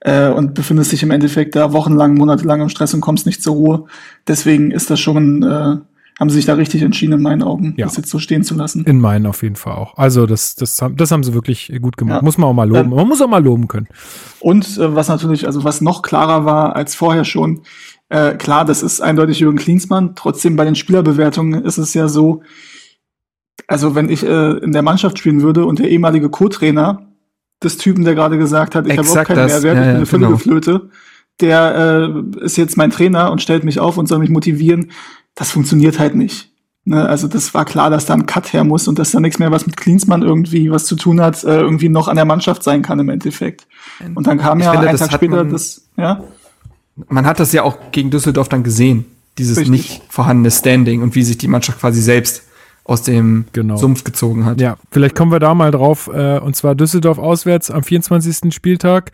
äh, 0.00 0.28
und 0.28 0.54
befindest 0.54 0.92
dich 0.92 1.02
im 1.02 1.10
Endeffekt 1.10 1.54
da 1.54 1.72
wochenlang, 1.72 2.14
monatelang 2.14 2.60
im 2.60 2.68
Stress 2.68 2.94
und 2.94 3.00
kommst 3.00 3.26
nicht 3.26 3.42
zur 3.42 3.54
Ruhe. 3.54 3.84
Deswegen 4.26 4.70
ist 4.70 4.90
das 4.90 5.00
schon 5.00 5.42
äh, 5.42 5.76
haben 6.20 6.30
sie 6.30 6.36
sich 6.36 6.44
da 6.46 6.54
richtig 6.54 6.82
entschieden, 6.82 7.14
in 7.14 7.22
meinen 7.22 7.42
Augen, 7.42 7.74
Ja. 7.76 7.86
das 7.86 7.96
jetzt 7.96 8.10
so 8.10 8.18
stehen 8.18 8.44
zu 8.44 8.54
lassen. 8.54 8.84
In 8.84 9.00
meinen 9.00 9.26
auf 9.26 9.42
jeden 9.42 9.56
Fall 9.56 9.74
auch. 9.74 9.96
Also 9.96 10.26
das, 10.26 10.54
das, 10.54 10.80
haben- 10.80 10.96
das 10.96 11.10
haben 11.10 11.24
sie 11.24 11.34
wirklich 11.34 11.72
gut 11.80 11.96
gemacht. 11.96 12.16
Ja. 12.18 12.22
Muss 12.22 12.38
man 12.38 12.48
auch 12.50 12.54
mal 12.54 12.68
loben. 12.68 12.90
Man 12.90 13.08
muss 13.08 13.20
auch 13.22 13.28
mal 13.28 13.42
loben 13.42 13.66
können. 13.68 13.88
Und 14.40 14.78
äh, 14.78 14.94
was 14.94 15.08
natürlich, 15.08 15.46
also 15.46 15.64
was 15.64 15.80
noch 15.80 16.02
klarer 16.02 16.44
war 16.44 16.76
als 16.76 16.94
vorher 16.94 17.24
schon, 17.24 17.62
äh, 18.08 18.34
klar, 18.34 18.64
das 18.64 18.82
ist 18.82 19.00
eindeutig 19.00 19.40
Jürgen 19.40 19.56
Klinsmann. 19.58 20.14
Trotzdem 20.14 20.54
bei 20.56 20.64
den 20.66 20.74
Spielerbewertungen 20.74 21.64
ist 21.64 21.78
es 21.78 21.94
ja 21.94 22.08
so, 22.08 22.42
also 23.66 23.94
wenn 23.94 24.08
ich 24.08 24.24
äh, 24.24 24.58
in 24.58 24.72
der 24.72 24.82
Mannschaft 24.82 25.18
spielen 25.18 25.42
würde 25.42 25.64
und 25.64 25.78
der 25.78 25.88
ehemalige 25.90 26.28
Co-Trainer 26.28 27.06
des 27.62 27.78
Typen, 27.78 28.04
der 28.04 28.14
gerade 28.14 28.38
gesagt 28.38 28.74
hat, 28.74 28.86
ich 28.86 28.98
habe 28.98 29.08
auch 29.08 29.24
keinen. 29.24 29.46
Mehrwert, 29.46 29.62
Ja, 29.64 29.70
ich 29.70 29.74
bin 29.74 29.82
ja, 29.84 29.94
eine 29.96 30.06
völlige 30.06 30.26
genau. 30.28 30.38
Flöte, 30.38 30.90
der 31.40 32.12
äh, 32.40 32.44
ist 32.44 32.56
jetzt 32.56 32.76
mein 32.76 32.90
Trainer 32.90 33.30
und 33.30 33.40
stellt 33.40 33.64
mich 33.64 33.78
auf 33.80 33.96
und 33.98 34.06
soll 34.08 34.18
mich 34.18 34.30
motivieren. 34.30 34.90
Das 35.34 35.50
funktioniert 35.50 35.98
halt 35.98 36.14
nicht. 36.14 36.50
Ne? 36.84 37.08
Also 37.08 37.28
das 37.28 37.54
war 37.54 37.64
klar, 37.64 37.90
dass 37.90 38.06
da 38.06 38.14
ein 38.14 38.26
Cut 38.26 38.52
her 38.52 38.64
muss 38.64 38.88
und 38.88 38.98
dass 38.98 39.12
da 39.12 39.20
nichts 39.20 39.38
mehr, 39.38 39.50
was 39.50 39.66
mit 39.66 39.76
Klinsmann 39.76 40.22
irgendwie 40.22 40.70
was 40.70 40.84
zu 40.86 40.96
tun 40.96 41.20
hat, 41.20 41.42
äh, 41.44 41.60
irgendwie 41.60 41.88
noch 41.88 42.08
an 42.08 42.16
der 42.16 42.24
Mannschaft 42.24 42.62
sein 42.62 42.82
kann 42.82 42.98
im 42.98 43.08
Endeffekt. 43.08 43.66
Und 44.14 44.26
dann 44.26 44.38
kam 44.38 44.58
Ich 44.58 44.64
ja 44.66 44.72
finde, 44.72 44.88
ein 44.88 44.92
das 44.96 45.00
Tag 45.08 45.12
später 45.18 45.36
man- 45.36 45.50
das, 45.50 45.82
ja. 45.96 46.22
Man 47.08 47.24
hat 47.24 47.40
das 47.40 47.52
ja 47.52 47.62
auch 47.62 47.78
gegen 47.92 48.10
Düsseldorf 48.10 48.48
dann 48.48 48.62
gesehen. 48.64 49.06
Dieses 49.38 49.56
Richtig. 49.58 49.70
nicht 49.70 50.02
vorhandene 50.10 50.50
Standing 50.50 51.02
und 51.02 51.14
wie 51.14 51.22
sich 51.22 51.38
die 51.38 51.48
Mannschaft 51.48 51.80
quasi 51.80 52.02
selbst 52.02 52.42
aus 52.84 53.02
dem 53.02 53.46
Genau. 53.52 53.76
Sumpf 53.76 54.02
gezogen 54.04 54.44
hat. 54.44 54.60
Ja, 54.60 54.76
vielleicht 54.90 55.14
kommen 55.14 55.30
wir 55.32 55.38
da 55.38 55.54
mal 55.54 55.70
drauf. 55.70 56.10
Äh, 56.12 56.38
und 56.40 56.54
zwar 56.56 56.74
Düsseldorf 56.74 57.18
auswärts 57.18 57.70
am 57.70 57.82
24. 57.84 58.52
Spieltag. 58.52 59.12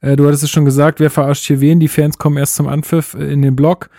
Äh, 0.00 0.16
du 0.16 0.26
hattest 0.26 0.44
es 0.44 0.50
schon 0.50 0.64
gesagt, 0.64 1.00
wer 1.00 1.10
verarscht 1.10 1.44
hier 1.44 1.60
wen? 1.60 1.80
Die 1.80 1.88
Fans 1.88 2.16
kommen 2.16 2.36
erst 2.38 2.54
zum 2.54 2.68
Anpfiff 2.68 3.14
äh, 3.14 3.30
in 3.32 3.42
den 3.42 3.56
Block. 3.56 3.90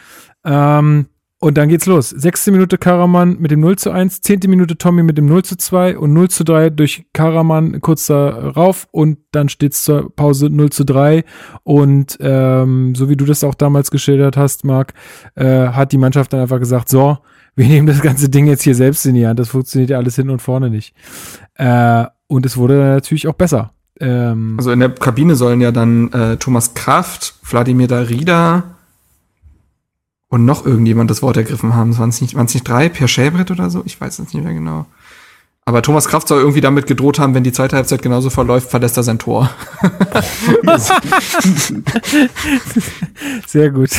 Ähm, 0.46 1.08
und 1.40 1.58
dann 1.58 1.70
geht's 1.70 1.86
los. 1.86 2.10
Sechste 2.10 2.52
Minute 2.52 2.78
Karaman 2.78 3.38
mit 3.40 3.52
dem 3.52 3.62
0 3.62 3.78
zu 3.78 3.92
1, 3.92 4.22
zehnte 4.22 4.48
Minute 4.50 4.78
Tommy 4.78 5.04
mit 5.04 5.18
dem 5.18 5.26
0 5.26 5.44
zu 5.44 5.56
2 5.56 5.98
und 5.98 6.12
0 6.12 6.30
zu 6.30 6.44
3 6.44 6.70
durch 6.70 7.06
Karaman 7.14 7.80
kurz 7.80 8.08
darauf 8.08 8.88
und 8.92 9.20
dann 9.32 9.48
steht's 9.48 9.84
zur 9.84 10.14
Pause 10.14 10.50
0 10.50 10.70
zu 10.70 10.84
3 10.84 11.24
und 11.64 12.18
ähm, 12.20 12.94
so 12.96 13.10
wie 13.10 13.16
du 13.16 13.26
das 13.26 13.44
auch 13.44 13.56
damals 13.56 13.90
geschildert 13.90 14.36
hast, 14.36 14.66
Marc, 14.66 14.94
äh, 15.36 15.70
hat 15.70 15.94
die 15.94 15.98
Mannschaft 15.98 16.34
dann 16.34 16.42
einfach 16.42 16.60
gesagt, 16.60 16.90
so, 16.90 17.18
wir 17.56 17.68
nehmen 17.68 17.88
das 17.88 18.02
ganze 18.02 18.30
Ding 18.30 18.48
jetzt 18.48 18.64
hier 18.64 18.76
selbst 18.76 19.06
in 19.06 19.16
die 19.16 19.26
Hand, 19.26 19.40
das 19.40 19.50
funktioniert 19.50 19.92
ja 19.92 19.98
alles 19.98 20.16
hinten 20.18 20.32
und 20.32 20.42
vorne 20.42 20.70
nicht. 20.70 20.94
Äh, 21.56 22.06
und 22.28 22.46
es 22.46 22.58
wurde 22.58 22.78
dann 22.78 22.90
natürlich 22.90 23.28
auch 23.28 23.34
besser. 23.34 23.72
Ähm, 24.00 24.56
Also 24.58 24.72
in 24.72 24.80
der 24.80 24.90
Kabine 24.90 25.36
sollen 25.36 25.62
ja 25.62 25.72
dann 25.72 26.12
äh, 26.12 26.38
Thomas 26.38 26.74
Kraft, 26.74 27.36
Wladimir 27.44 27.88
Darida 27.88 28.76
und 30.30 30.46
noch 30.46 30.66
irgendjemand 30.66 31.10
das 31.12 31.22
Wort 31.22 31.38
ergriffen 31.38 31.76
haben. 31.76 31.98
Waren 31.98 32.10
es 32.10 32.22
nicht, 32.22 32.36
waren's 32.36 32.54
nicht 32.54 32.68
drei? 32.68 32.88
Per 32.90 33.08
Schäbrett 33.08 33.52
oder 33.52 33.70
so? 33.70 33.82
Ich 33.86 34.00
weiß 34.00 34.20
es 34.20 34.34
nicht 34.34 34.44
mehr 34.44 34.54
genau. 34.54 34.86
Aber 35.66 35.82
Thomas 35.84 36.08
Kraft 36.08 36.28
soll 36.28 36.40
irgendwie 36.40 36.62
damit 36.62 36.88
gedroht 36.88 37.20
haben, 37.20 37.36
wenn 37.36 37.44
die 37.44 37.52
zweite 37.52 37.76
Halbzeit 37.76 38.02
genauso 38.02 38.30
verläuft, 38.32 38.72
verlässt 38.72 38.98
er 38.98 39.04
sein 39.04 39.20
Tor. 39.20 39.52
sehr 43.46 43.70
gut. 43.72 43.90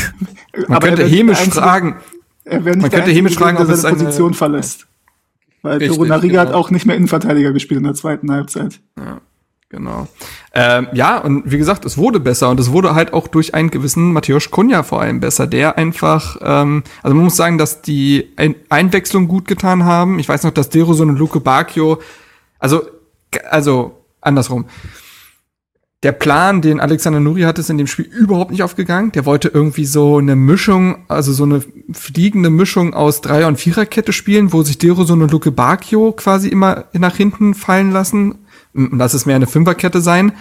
Man 0.68 0.76
Aber 0.78 0.86
könnte 0.88 1.02
er 1.02 1.08
hämisch 1.08 1.38
fragen, 1.38 1.96
Er 2.44 2.60
Man 2.60 2.90
könnte 2.90 3.10
hämisch 3.10 3.34
fragen, 3.36 3.58
ob 3.58 3.68
es 3.68 3.82
seine 3.82 3.96
eine- 3.96 4.04
Position 4.04 4.34
verlässt. 4.34 4.86
Weil 5.62 5.78
Richtig, 5.78 5.96
Torunariga 5.96 6.40
hat 6.40 6.48
genau. 6.48 6.58
auch 6.58 6.70
nicht 6.70 6.86
mehr 6.86 6.96
Innenverteidiger 6.96 7.52
gespielt 7.52 7.78
in 7.78 7.84
der 7.84 7.94
zweiten 7.94 8.30
Halbzeit. 8.32 8.80
Genau. 9.70 10.08
Ähm, 10.52 10.88
ja, 10.94 11.18
und 11.18 11.48
wie 11.48 11.56
gesagt, 11.56 11.84
es 11.84 11.96
wurde 11.96 12.18
besser 12.18 12.50
und 12.50 12.58
es 12.58 12.72
wurde 12.72 12.96
halt 12.96 13.12
auch 13.12 13.28
durch 13.28 13.54
einen 13.54 13.70
gewissen 13.70 14.12
Matthäus 14.12 14.50
Kunja 14.50 14.82
vor 14.82 15.00
allem 15.00 15.20
besser, 15.20 15.46
der 15.46 15.78
einfach, 15.78 16.38
ähm, 16.42 16.82
also 17.04 17.14
man 17.14 17.22
muss 17.22 17.36
sagen, 17.36 17.56
dass 17.56 17.80
die 17.80 18.32
Ein 18.36 18.56
Einwechslung 18.68 19.28
gut 19.28 19.46
getan 19.46 19.84
haben. 19.84 20.18
Ich 20.18 20.28
weiß 20.28 20.42
noch, 20.42 20.50
dass 20.50 20.70
Deroson 20.70 21.10
und 21.10 21.18
Luke 21.20 21.38
Bacchio, 21.38 22.00
also, 22.58 22.82
also 23.48 23.92
andersrum. 24.20 24.66
Der 26.02 26.12
Plan, 26.12 26.62
den 26.62 26.80
Alexander 26.80 27.20
Nuri 27.20 27.42
hatte, 27.42 27.60
ist 27.60 27.70
in 27.70 27.78
dem 27.78 27.86
Spiel 27.86 28.06
überhaupt 28.06 28.50
nicht 28.50 28.64
aufgegangen. 28.64 29.12
Der 29.12 29.24
wollte 29.24 29.48
irgendwie 29.48 29.84
so 29.84 30.16
eine 30.16 30.34
Mischung, 30.34 31.04
also 31.06 31.32
so 31.32 31.44
eine 31.44 31.62
fliegende 31.92 32.50
Mischung 32.50 32.92
aus 32.92 33.20
Dreier- 33.20 33.46
und 33.46 33.60
Viererkette 33.60 34.12
spielen, 34.12 34.52
wo 34.52 34.64
sich 34.64 34.78
Deroson 34.78 35.22
und 35.22 35.30
Luke 35.30 35.52
Bacchio 35.52 36.10
quasi 36.10 36.48
immer 36.48 36.86
nach 36.92 37.14
hinten 37.14 37.54
fallen 37.54 37.92
lassen. 37.92 38.38
Lass 38.72 39.14
es 39.14 39.26
mehr 39.26 39.36
eine 39.36 39.46
Fünferkette 39.46 40.00
sein. 40.00 40.32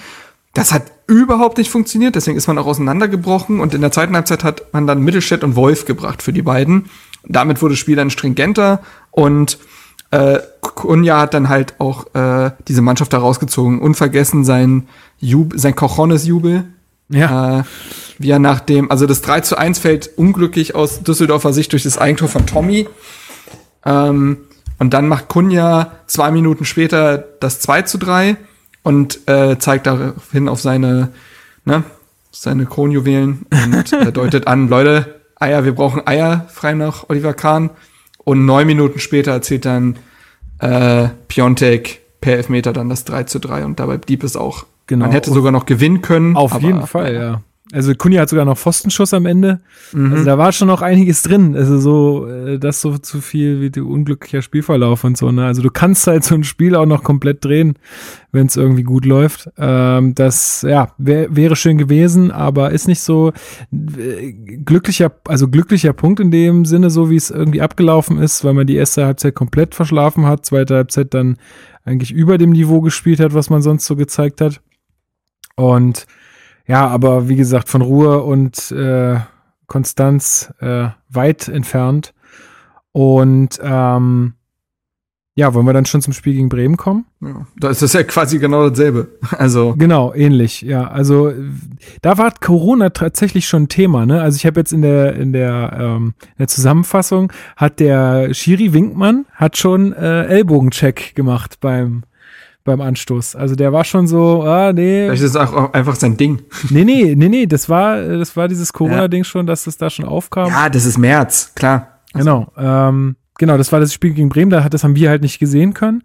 Das 0.53 0.73
hat 0.73 0.91
überhaupt 1.07 1.57
nicht 1.57 1.69
funktioniert, 1.69 2.15
deswegen 2.15 2.37
ist 2.37 2.47
man 2.47 2.57
auch 2.57 2.65
auseinandergebrochen 2.65 3.59
und 3.59 3.73
in 3.73 3.81
der 3.81 3.91
zweiten 3.91 4.15
Halbzeit 4.15 4.43
hat 4.43 4.73
man 4.73 4.87
dann 4.87 5.03
Mittelstädt 5.03 5.43
und 5.43 5.55
Wolf 5.55 5.85
gebracht 5.85 6.23
für 6.23 6.33
die 6.33 6.41
beiden. 6.41 6.89
Damit 7.23 7.61
wurde 7.61 7.73
das 7.73 7.79
Spiel 7.79 7.95
dann 7.95 8.09
stringenter 8.09 8.81
und 9.11 9.59
äh, 10.11 10.39
Kunja 10.61 11.19
hat 11.19 11.33
dann 11.33 11.49
halt 11.49 11.79
auch 11.79 12.13
äh, 12.15 12.51
diese 12.67 12.81
Mannschaft 12.81 13.13
da 13.13 13.19
rausgezogen. 13.19 13.79
Unvergessen 13.79 14.43
sein, 14.43 14.87
Jub 15.19 15.53
sein 15.55 15.75
Cochones-Jubel. 15.75 16.65
Ja. 17.09 17.59
Äh, 17.59 17.63
wie 18.17 18.31
er 18.31 18.39
nach 18.39 18.59
dem, 18.59 18.91
also 18.91 19.05
das 19.05 19.21
3 19.21 19.41
zu 19.41 19.57
1 19.57 19.79
fällt 19.79 20.17
unglücklich 20.17 20.75
aus 20.75 21.03
Düsseldorfer 21.03 21.53
Sicht 21.53 21.71
durch 21.71 21.83
das 21.83 21.97
Eigentor 21.97 22.27
von 22.27 22.45
Tommy. 22.45 22.87
Ähm, 23.85 24.37
und 24.79 24.93
dann 24.93 25.07
macht 25.07 25.27
Kunja 25.27 25.91
zwei 26.07 26.31
Minuten 26.31 26.65
später 26.65 27.17
das 27.17 27.59
2 27.59 27.83
zu 27.83 27.97
3 27.97 28.37
und 28.81 29.27
äh, 29.27 29.59
zeigt 29.59 29.87
daraufhin 29.87 30.47
auf 30.47 30.61
seine, 30.61 31.09
ne, 31.65 31.83
seine 32.31 32.65
Kronjuwelen 32.65 33.45
und 33.51 33.93
äh, 33.93 34.11
deutet 34.11 34.47
an, 34.47 34.69
Leute, 34.69 35.19
Eier, 35.35 35.65
wir 35.65 35.73
brauchen 35.73 36.05
Eier, 36.07 36.47
frei 36.49 36.73
nach 36.73 37.09
Oliver 37.09 37.33
Kahn. 37.33 37.69
Und 38.23 38.45
neun 38.45 38.67
Minuten 38.67 38.99
später 38.99 39.31
erzählt 39.31 39.65
dann 39.65 39.97
äh, 40.59 41.07
Piontek 41.27 42.01
per 42.21 42.37
Elfmeter 42.37 42.73
dann 42.73 42.89
das 42.89 43.05
3 43.05 43.23
zu 43.23 43.39
3 43.39 43.65
und 43.65 43.79
dabei 43.79 43.97
blieb 43.97 44.23
es 44.23 44.35
auch. 44.35 44.65
Genau. 44.87 45.05
Man 45.05 45.11
hätte 45.11 45.31
sogar 45.31 45.51
noch 45.51 45.65
gewinnen 45.65 46.01
können. 46.01 46.35
Auf 46.35 46.61
jeden 46.61 46.85
Fall, 46.87 47.13
ja. 47.13 47.41
Also 47.71 47.93
Kunja 47.93 48.21
hat 48.21 48.29
sogar 48.29 48.45
noch 48.45 48.57
Pfostenschuss 48.57 49.13
am 49.13 49.27
Ende. 49.27 49.59
Mhm. 49.93 50.11
Also 50.11 50.25
da 50.25 50.37
war 50.39 50.51
schon 50.51 50.67
noch 50.67 50.81
einiges 50.81 51.21
drin. 51.21 51.55
Also 51.55 51.77
so, 51.77 52.27
äh, 52.27 52.57
das 52.57 52.81
so 52.81 52.97
zu 52.97 53.21
viel 53.21 53.61
wie 53.61 53.69
der 53.69 53.85
unglücklicher 53.85 54.41
Spielverlauf 54.41 55.03
und 55.03 55.17
so. 55.17 55.31
Ne? 55.31 55.45
Also 55.45 55.61
du 55.61 55.69
kannst 55.69 56.07
halt 56.07 56.23
so 56.23 56.33
ein 56.33 56.43
Spiel 56.43 56.75
auch 56.75 56.87
noch 56.87 57.03
komplett 57.03 57.45
drehen, 57.45 57.75
wenn 58.31 58.47
es 58.47 58.55
irgendwie 58.55 58.81
gut 58.81 59.05
läuft. 59.05 59.51
Ähm, 59.57 60.15
das 60.15 60.63
ja 60.67 60.93
wär, 60.97 61.35
wäre 61.35 61.55
schön 61.55 61.77
gewesen, 61.77 62.31
aber 62.31 62.71
ist 62.71 62.87
nicht 62.87 63.01
so 63.01 63.33
äh, 63.71 64.31
glücklicher, 64.33 65.11
also 65.27 65.47
glücklicher 65.47 65.93
Punkt 65.93 66.19
in 66.19 66.31
dem 66.31 66.65
Sinne, 66.65 66.89
so 66.89 67.11
wie 67.11 67.17
es 67.17 67.29
irgendwie 67.29 67.61
abgelaufen 67.61 68.17
ist, 68.17 68.43
weil 68.43 68.55
man 68.55 68.65
die 68.65 68.77
erste 68.77 69.05
Halbzeit 69.05 69.35
komplett 69.35 69.75
verschlafen 69.75 70.25
hat, 70.25 70.43
zweite 70.43 70.73
Halbzeit 70.73 71.13
dann 71.13 71.37
eigentlich 71.85 72.11
über 72.11 72.39
dem 72.39 72.49
Niveau 72.49 72.81
gespielt 72.81 73.19
hat, 73.19 73.35
was 73.35 73.51
man 73.51 73.61
sonst 73.61 73.85
so 73.85 73.95
gezeigt 73.95 74.41
hat. 74.41 74.59
Und 75.55 76.07
ja, 76.69 76.87
aber 76.87 77.27
wie 77.27 77.35
gesagt, 77.35 77.67
von 77.67 77.81
Ruhe 77.81 78.21
und 78.21 78.71
äh, 78.71 79.19
Konstanz 79.65 80.53
äh, 80.59 80.89
weit 81.09 81.47
entfernt. 81.47 82.13
Und 82.91 83.59
ähm, 83.63 84.33
ja, 85.33 85.53
wollen 85.53 85.65
wir 85.65 85.73
dann 85.73 85.85
schon 85.85 86.01
zum 86.01 86.13
Spiel 86.13 86.33
gegen 86.33 86.49
Bremen 86.49 86.77
kommen? 86.77 87.05
Ja, 87.21 87.47
da 87.57 87.69
ist 87.69 87.81
das 87.81 87.93
ja 87.93 88.03
quasi 88.03 88.37
genau 88.37 88.69
dasselbe. 88.69 89.07
Also, 89.31 89.73
Genau, 89.77 90.13
ähnlich, 90.13 90.61
ja. 90.61 90.87
Also 90.87 91.33
da 92.03 92.19
war 92.19 92.33
Corona 92.39 92.91
tatsächlich 92.91 93.47
schon 93.47 93.63
ein 93.63 93.69
Thema, 93.69 94.05
ne? 94.05 94.21
Also 94.21 94.35
ich 94.35 94.45
habe 94.45 94.59
jetzt 94.59 94.71
in 94.71 94.83
der 94.83 95.15
in 95.15 95.33
der, 95.33 95.75
ähm, 95.79 96.13
in 96.21 96.37
der 96.37 96.49
Zusammenfassung 96.49 97.33
hat 97.55 97.79
der 97.79 98.31
Schiri 98.35 98.73
Winkmann 98.73 99.25
hat 99.33 99.57
schon 99.57 99.93
äh, 99.93 100.25
Ellbogencheck 100.25 101.15
gemacht 101.15 101.57
beim 101.61 102.03
beim 102.63 102.81
Anstoß. 102.81 103.35
Also 103.35 103.55
der 103.55 103.73
war 103.73 103.83
schon 103.83 104.07
so, 104.07 104.43
ah 104.43 104.73
nee, 104.73 105.05
vielleicht 105.05 105.23
ist 105.23 105.29
es 105.31 105.35
auch 105.35 105.73
einfach 105.73 105.95
sein 105.95 106.17
Ding. 106.17 106.41
nee, 106.69 106.83
nee, 106.83 107.15
nee, 107.15 107.29
nee, 107.29 107.45
das 107.45 107.69
war 107.69 108.01
das 108.01 108.35
war 108.35 108.47
dieses 108.47 108.73
Corona-Ding 108.73 109.23
schon, 109.23 109.47
dass 109.47 109.63
das 109.63 109.77
da 109.77 109.89
schon 109.89 110.05
aufkam. 110.05 110.49
Ja, 110.49 110.69
das 110.69 110.85
ist 110.85 110.97
März, 110.97 111.53
klar. 111.55 111.99
Genau, 112.13 112.51
ähm, 112.57 113.15
genau, 113.37 113.57
das 113.57 113.71
war 113.71 113.79
das 113.79 113.93
Spiel 113.93 114.11
gegen 114.11 114.29
Bremen, 114.29 114.51
da 114.51 114.63
hat 114.63 114.73
das 114.73 114.83
haben 114.83 114.95
wir 114.95 115.09
halt 115.09 115.21
nicht 115.21 115.39
gesehen 115.39 115.73
können. 115.73 116.03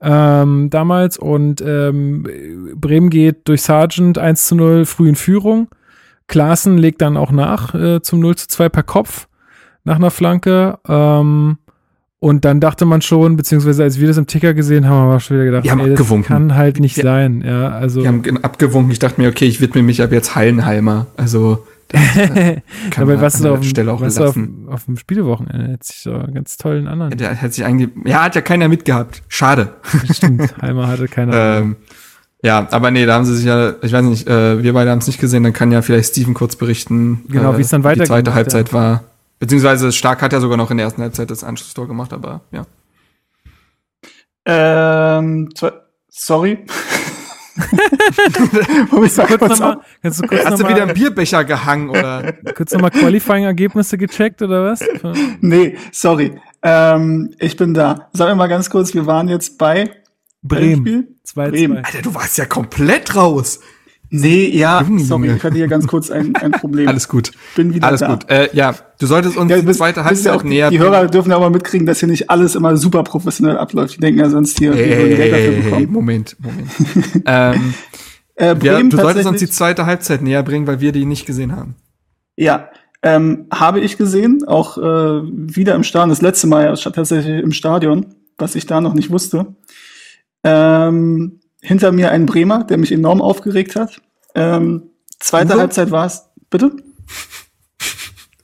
Ähm, 0.00 0.68
damals 0.70 1.16
und 1.16 1.62
ähm, 1.62 2.26
Bremen 2.74 3.08
geht 3.08 3.48
durch 3.48 3.62
Sargent 3.62 4.18
1 4.18 4.46
zu 4.46 4.54
0 4.54 4.84
früh 4.84 5.08
in 5.08 5.16
Führung. 5.16 5.68
Klaassen 6.26 6.76
legt 6.76 7.00
dann 7.00 7.16
auch 7.16 7.30
nach 7.30 7.74
äh, 7.74 8.02
zum 8.02 8.20
0 8.20 8.36
zu 8.36 8.48
2 8.48 8.68
per 8.68 8.82
Kopf 8.82 9.28
nach 9.84 9.96
einer 9.96 10.10
Flanke. 10.10 10.78
Ähm, 10.86 11.58
Und 12.26 12.44
dann 12.44 12.58
dachte 12.58 12.86
man 12.86 13.02
schon, 13.02 13.36
beziehungsweise 13.36 13.84
als 13.84 14.00
wir 14.00 14.08
das 14.08 14.16
im 14.16 14.26
Ticker 14.26 14.52
gesehen 14.52 14.86
haben, 14.88 14.96
haben 15.02 15.10
wir 15.10 15.20
schon 15.20 15.36
wieder 15.36 15.44
gedacht, 15.44 15.64
Die 15.64 15.70
haben 15.70 15.78
ey, 15.80 15.90
das 15.90 16.00
abgewunken. 16.00 16.26
kann 16.26 16.54
halt 16.56 16.80
nicht 16.80 16.96
Die- 16.96 17.02
sein. 17.02 17.44
Ja, 17.46 17.68
also 17.70 18.00
Die 18.02 18.08
haben 18.08 18.22
ge- 18.22 18.34
abgewunken. 18.42 18.90
Ich 18.90 18.98
dachte 18.98 19.20
mir, 19.20 19.28
okay, 19.28 19.44
ich 19.44 19.60
widme 19.60 19.82
mich 19.84 20.02
ab 20.02 20.10
jetzt 20.10 20.34
Hallenheimer. 20.34 21.06
Also 21.16 21.64
das 21.88 22.00
äh, 22.16 22.54
kann 22.90 23.06
dabei 23.06 23.12
man 23.12 23.20
warst 23.20 23.38
du 23.38 23.44
der 23.44 23.52
auf, 23.52 23.62
Stelle 23.64 23.92
auch 23.92 24.00
warst 24.00 24.20
auf, 24.20 24.36
auf 24.68 24.84
dem 24.86 24.96
Spielewochenende. 24.96 25.72
Hätte 25.74 25.86
ich 25.88 26.00
so 26.02 26.14
einen 26.14 26.34
ganz 26.34 26.56
tollen 26.56 26.88
anderen. 26.88 27.16
Der 27.16 27.40
hat 27.40 27.54
sich 27.54 27.64
eigentlich, 27.64 27.90
ja, 28.04 28.24
hat 28.24 28.34
ja 28.34 28.40
keiner 28.40 28.66
mitgehabt. 28.68 29.22
Schade. 29.28 29.68
Stimmt, 30.12 30.52
Heimer 30.62 30.88
hatte 30.88 31.06
keine 31.06 31.32
ähm, 31.36 31.76
ja, 32.42 32.66
aber 32.72 32.90
nee, 32.90 33.06
da 33.06 33.14
haben 33.14 33.24
sie 33.24 33.36
sich 33.36 33.44
ja, 33.46 33.74
ich 33.82 33.92
weiß 33.92 34.04
nicht, 34.04 34.26
äh, 34.28 34.62
wir 34.64 34.72
beide 34.72 34.90
haben 34.90 34.98
es 34.98 35.06
nicht 35.06 35.20
gesehen, 35.20 35.44
dann 35.44 35.52
kann 35.52 35.70
ja 35.70 35.80
vielleicht 35.80 36.10
Steven 36.10 36.34
kurz 36.34 36.56
berichten, 36.56 37.22
Genau, 37.28 37.52
äh, 37.54 37.58
wie 37.58 37.62
es 37.62 37.68
dann 37.68 37.82
Die 37.82 37.84
weiterging 37.86 38.06
zweite 38.06 38.34
Halbzeit 38.34 38.72
war. 38.72 39.04
Beziehungsweise 39.38 39.92
Stark 39.92 40.22
hat 40.22 40.32
ja 40.32 40.40
sogar 40.40 40.56
noch 40.56 40.70
in 40.70 40.78
der 40.78 40.84
ersten 40.84 41.02
Halbzeit 41.02 41.30
das 41.30 41.44
Anschlusstor 41.44 41.86
gemacht, 41.86 42.12
aber 42.12 42.42
ja. 42.52 42.66
Ähm, 44.46 45.48
sorry. 46.08 46.64
Kurz 48.90 49.16
kurz 49.16 49.40
noch 49.40 49.58
mal, 49.58 49.80
kannst 50.02 50.22
du 50.22 50.26
kurz 50.26 50.44
Hast 50.44 50.58
du 50.58 50.62
nochmal 50.62 50.74
wieder 50.74 50.82
einen 50.82 50.94
Bierbecher 50.94 51.44
gehangen 51.44 51.88
oder? 51.88 52.34
kurz 52.54 52.72
noch 52.72 52.82
mal 52.82 52.90
Qualifying-Ergebnisse 52.90 53.96
gecheckt 53.96 54.42
oder 54.42 54.64
was? 54.64 54.84
Nee, 55.40 55.78
sorry. 55.90 56.38
Ähm, 56.62 57.34
ich 57.38 57.56
bin 57.56 57.72
da. 57.72 58.08
Sag 58.12 58.28
mir 58.28 58.34
mal 58.34 58.48
ganz 58.48 58.68
kurz, 58.68 58.92
wir 58.92 59.06
waren 59.06 59.28
jetzt 59.28 59.56
bei 59.56 59.90
Bremen. 60.42 60.80
Spiel? 60.80 61.08
2 61.24 61.50
Bremen. 61.50 61.76
2 61.78 61.84
Alter, 61.84 62.02
du 62.02 62.14
warst 62.14 62.38
ja 62.38 62.44
komplett 62.44 63.16
raus. 63.16 63.60
Nee, 64.10 64.48
ja, 64.56 64.82
Junge, 64.82 65.00
sorry, 65.04 65.32
ich 65.36 65.42
hatte 65.42 65.56
hier 65.56 65.66
ganz 65.68 65.86
kurz 65.86 66.10
ein, 66.10 66.34
ein 66.36 66.50
Problem. 66.60 66.86
Alles 66.88 67.08
gut. 67.08 67.32
Bin 67.56 67.74
wieder 67.74 67.86
Alles 67.88 68.00
da. 68.00 68.08
gut. 68.14 68.30
Äh, 68.30 68.48
ja, 68.52 68.74
du 69.00 69.06
solltest 69.06 69.36
uns 69.36 69.50
Ja, 69.50 69.58
die 69.58 69.66
wisst- 69.66 69.78
zweite 69.78 70.04
Halbzeit 70.04 70.32
auch, 70.32 70.44
näher 70.44 70.70
Die 70.70 70.78
Hörer 70.78 71.06
dürfen 71.08 71.30
ja 71.30 71.36
auch 71.36 71.40
mal 71.40 71.50
mitkriegen, 71.50 71.86
dass 71.86 72.00
hier 72.00 72.08
nicht 72.08 72.30
alles 72.30 72.54
immer 72.54 72.76
super 72.76 73.02
professionell 73.02 73.58
abläuft. 73.58 73.96
Die 73.96 74.00
denken 74.00 74.20
ja 74.20 74.28
sonst 74.30 74.58
hier, 74.58 74.74
Hey, 74.74 74.90
wir 74.90 74.98
würden 74.98 75.16
Geld 75.16 75.32
dafür 75.32 75.62
bekommen. 75.62 75.92
Moment, 75.92 76.36
Moment. 76.38 76.70
ähm, 77.26 77.74
Äh, 78.38 78.54
ja, 78.62 78.82
du 78.82 78.96
solltest 78.96 79.26
uns 79.26 79.38
die 79.40 79.48
zweite 79.48 79.86
Halbzeit 79.86 80.20
näher 80.22 80.42
bringen, 80.42 80.66
weil 80.66 80.80
wir 80.80 80.92
die 80.92 81.06
nicht 81.06 81.24
gesehen 81.26 81.56
haben. 81.56 81.74
Ja, 82.36 82.68
ähm, 83.02 83.46
habe 83.50 83.80
ich 83.80 83.96
gesehen, 83.96 84.44
auch 84.46 84.76
äh, 84.78 84.82
wieder 84.82 85.74
im 85.74 85.82
Stadion, 85.84 86.10
das 86.10 86.20
letzte 86.22 86.46
Mal 86.46 86.64
ja 86.66 86.74
tatsächlich 86.74 87.42
im 87.42 87.52
Stadion, 87.52 88.14
was 88.36 88.54
ich 88.54 88.66
da 88.66 88.80
noch 88.82 88.92
nicht 88.94 89.10
wusste. 89.10 89.54
Ähm, 90.44 91.40
hinter 91.60 91.92
mir 91.92 92.10
ein 92.10 92.26
Bremer, 92.26 92.64
der 92.64 92.78
mich 92.78 92.92
enorm 92.92 93.20
aufgeregt 93.20 93.76
hat. 93.76 94.00
Ähm, 94.34 94.90
zweite 95.18 95.54
Uwe? 95.54 95.60
Halbzeit 95.60 95.90
war 95.90 96.06
es. 96.06 96.28
Bitte? 96.50 96.72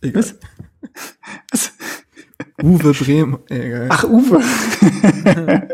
Egal. 0.00 0.22
Was? 0.22 0.34
Was? 1.50 1.72
Uwe 2.62 2.92
Brehm. 2.92 3.38
Egal. 3.48 3.88
Ach, 3.90 4.04
Uwe. 4.04 4.40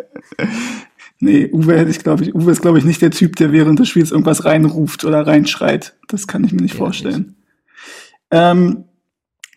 nee, 1.20 1.50
Uwe 1.52 1.78
hätte 1.78 1.90
ich, 1.90 2.00
glaube 2.00 2.24
ich, 2.24 2.34
Uwe 2.34 2.50
ist, 2.52 2.62
glaube 2.62 2.78
ich, 2.78 2.84
nicht 2.84 3.02
der 3.02 3.10
Typ, 3.10 3.36
der 3.36 3.52
während 3.52 3.78
des 3.78 3.88
Spiels 3.88 4.10
irgendwas 4.10 4.44
reinruft 4.44 5.04
oder 5.04 5.26
reinschreit. 5.26 5.96
Das 6.08 6.26
kann 6.26 6.44
ich 6.44 6.52
mir 6.52 6.62
nicht 6.62 6.74
Ja, 6.74 6.78
vorstellen. 6.78 7.36
Ähm, 8.30 8.84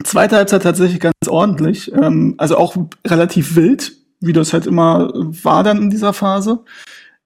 zweite 0.03 0.37
Halbzeit 0.37 0.63
tatsächlich 0.63 0.99
ganz 0.99 1.15
ordentlich. 1.27 1.91
Ähm, 1.93 2.35
also 2.37 2.57
auch 2.57 2.75
relativ 3.05 3.55
wild, 3.55 3.93
wie 4.19 4.33
das 4.33 4.53
halt 4.53 4.67
immer 4.67 5.11
war 5.13 5.63
dann 5.63 5.81
in 5.81 5.89
dieser 5.89 6.13
Phase. 6.13 6.63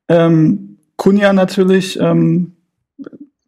Ähm, 0.08 0.78
Kunja 0.96 1.34
natürlich, 1.34 2.00
ähm, 2.00 2.54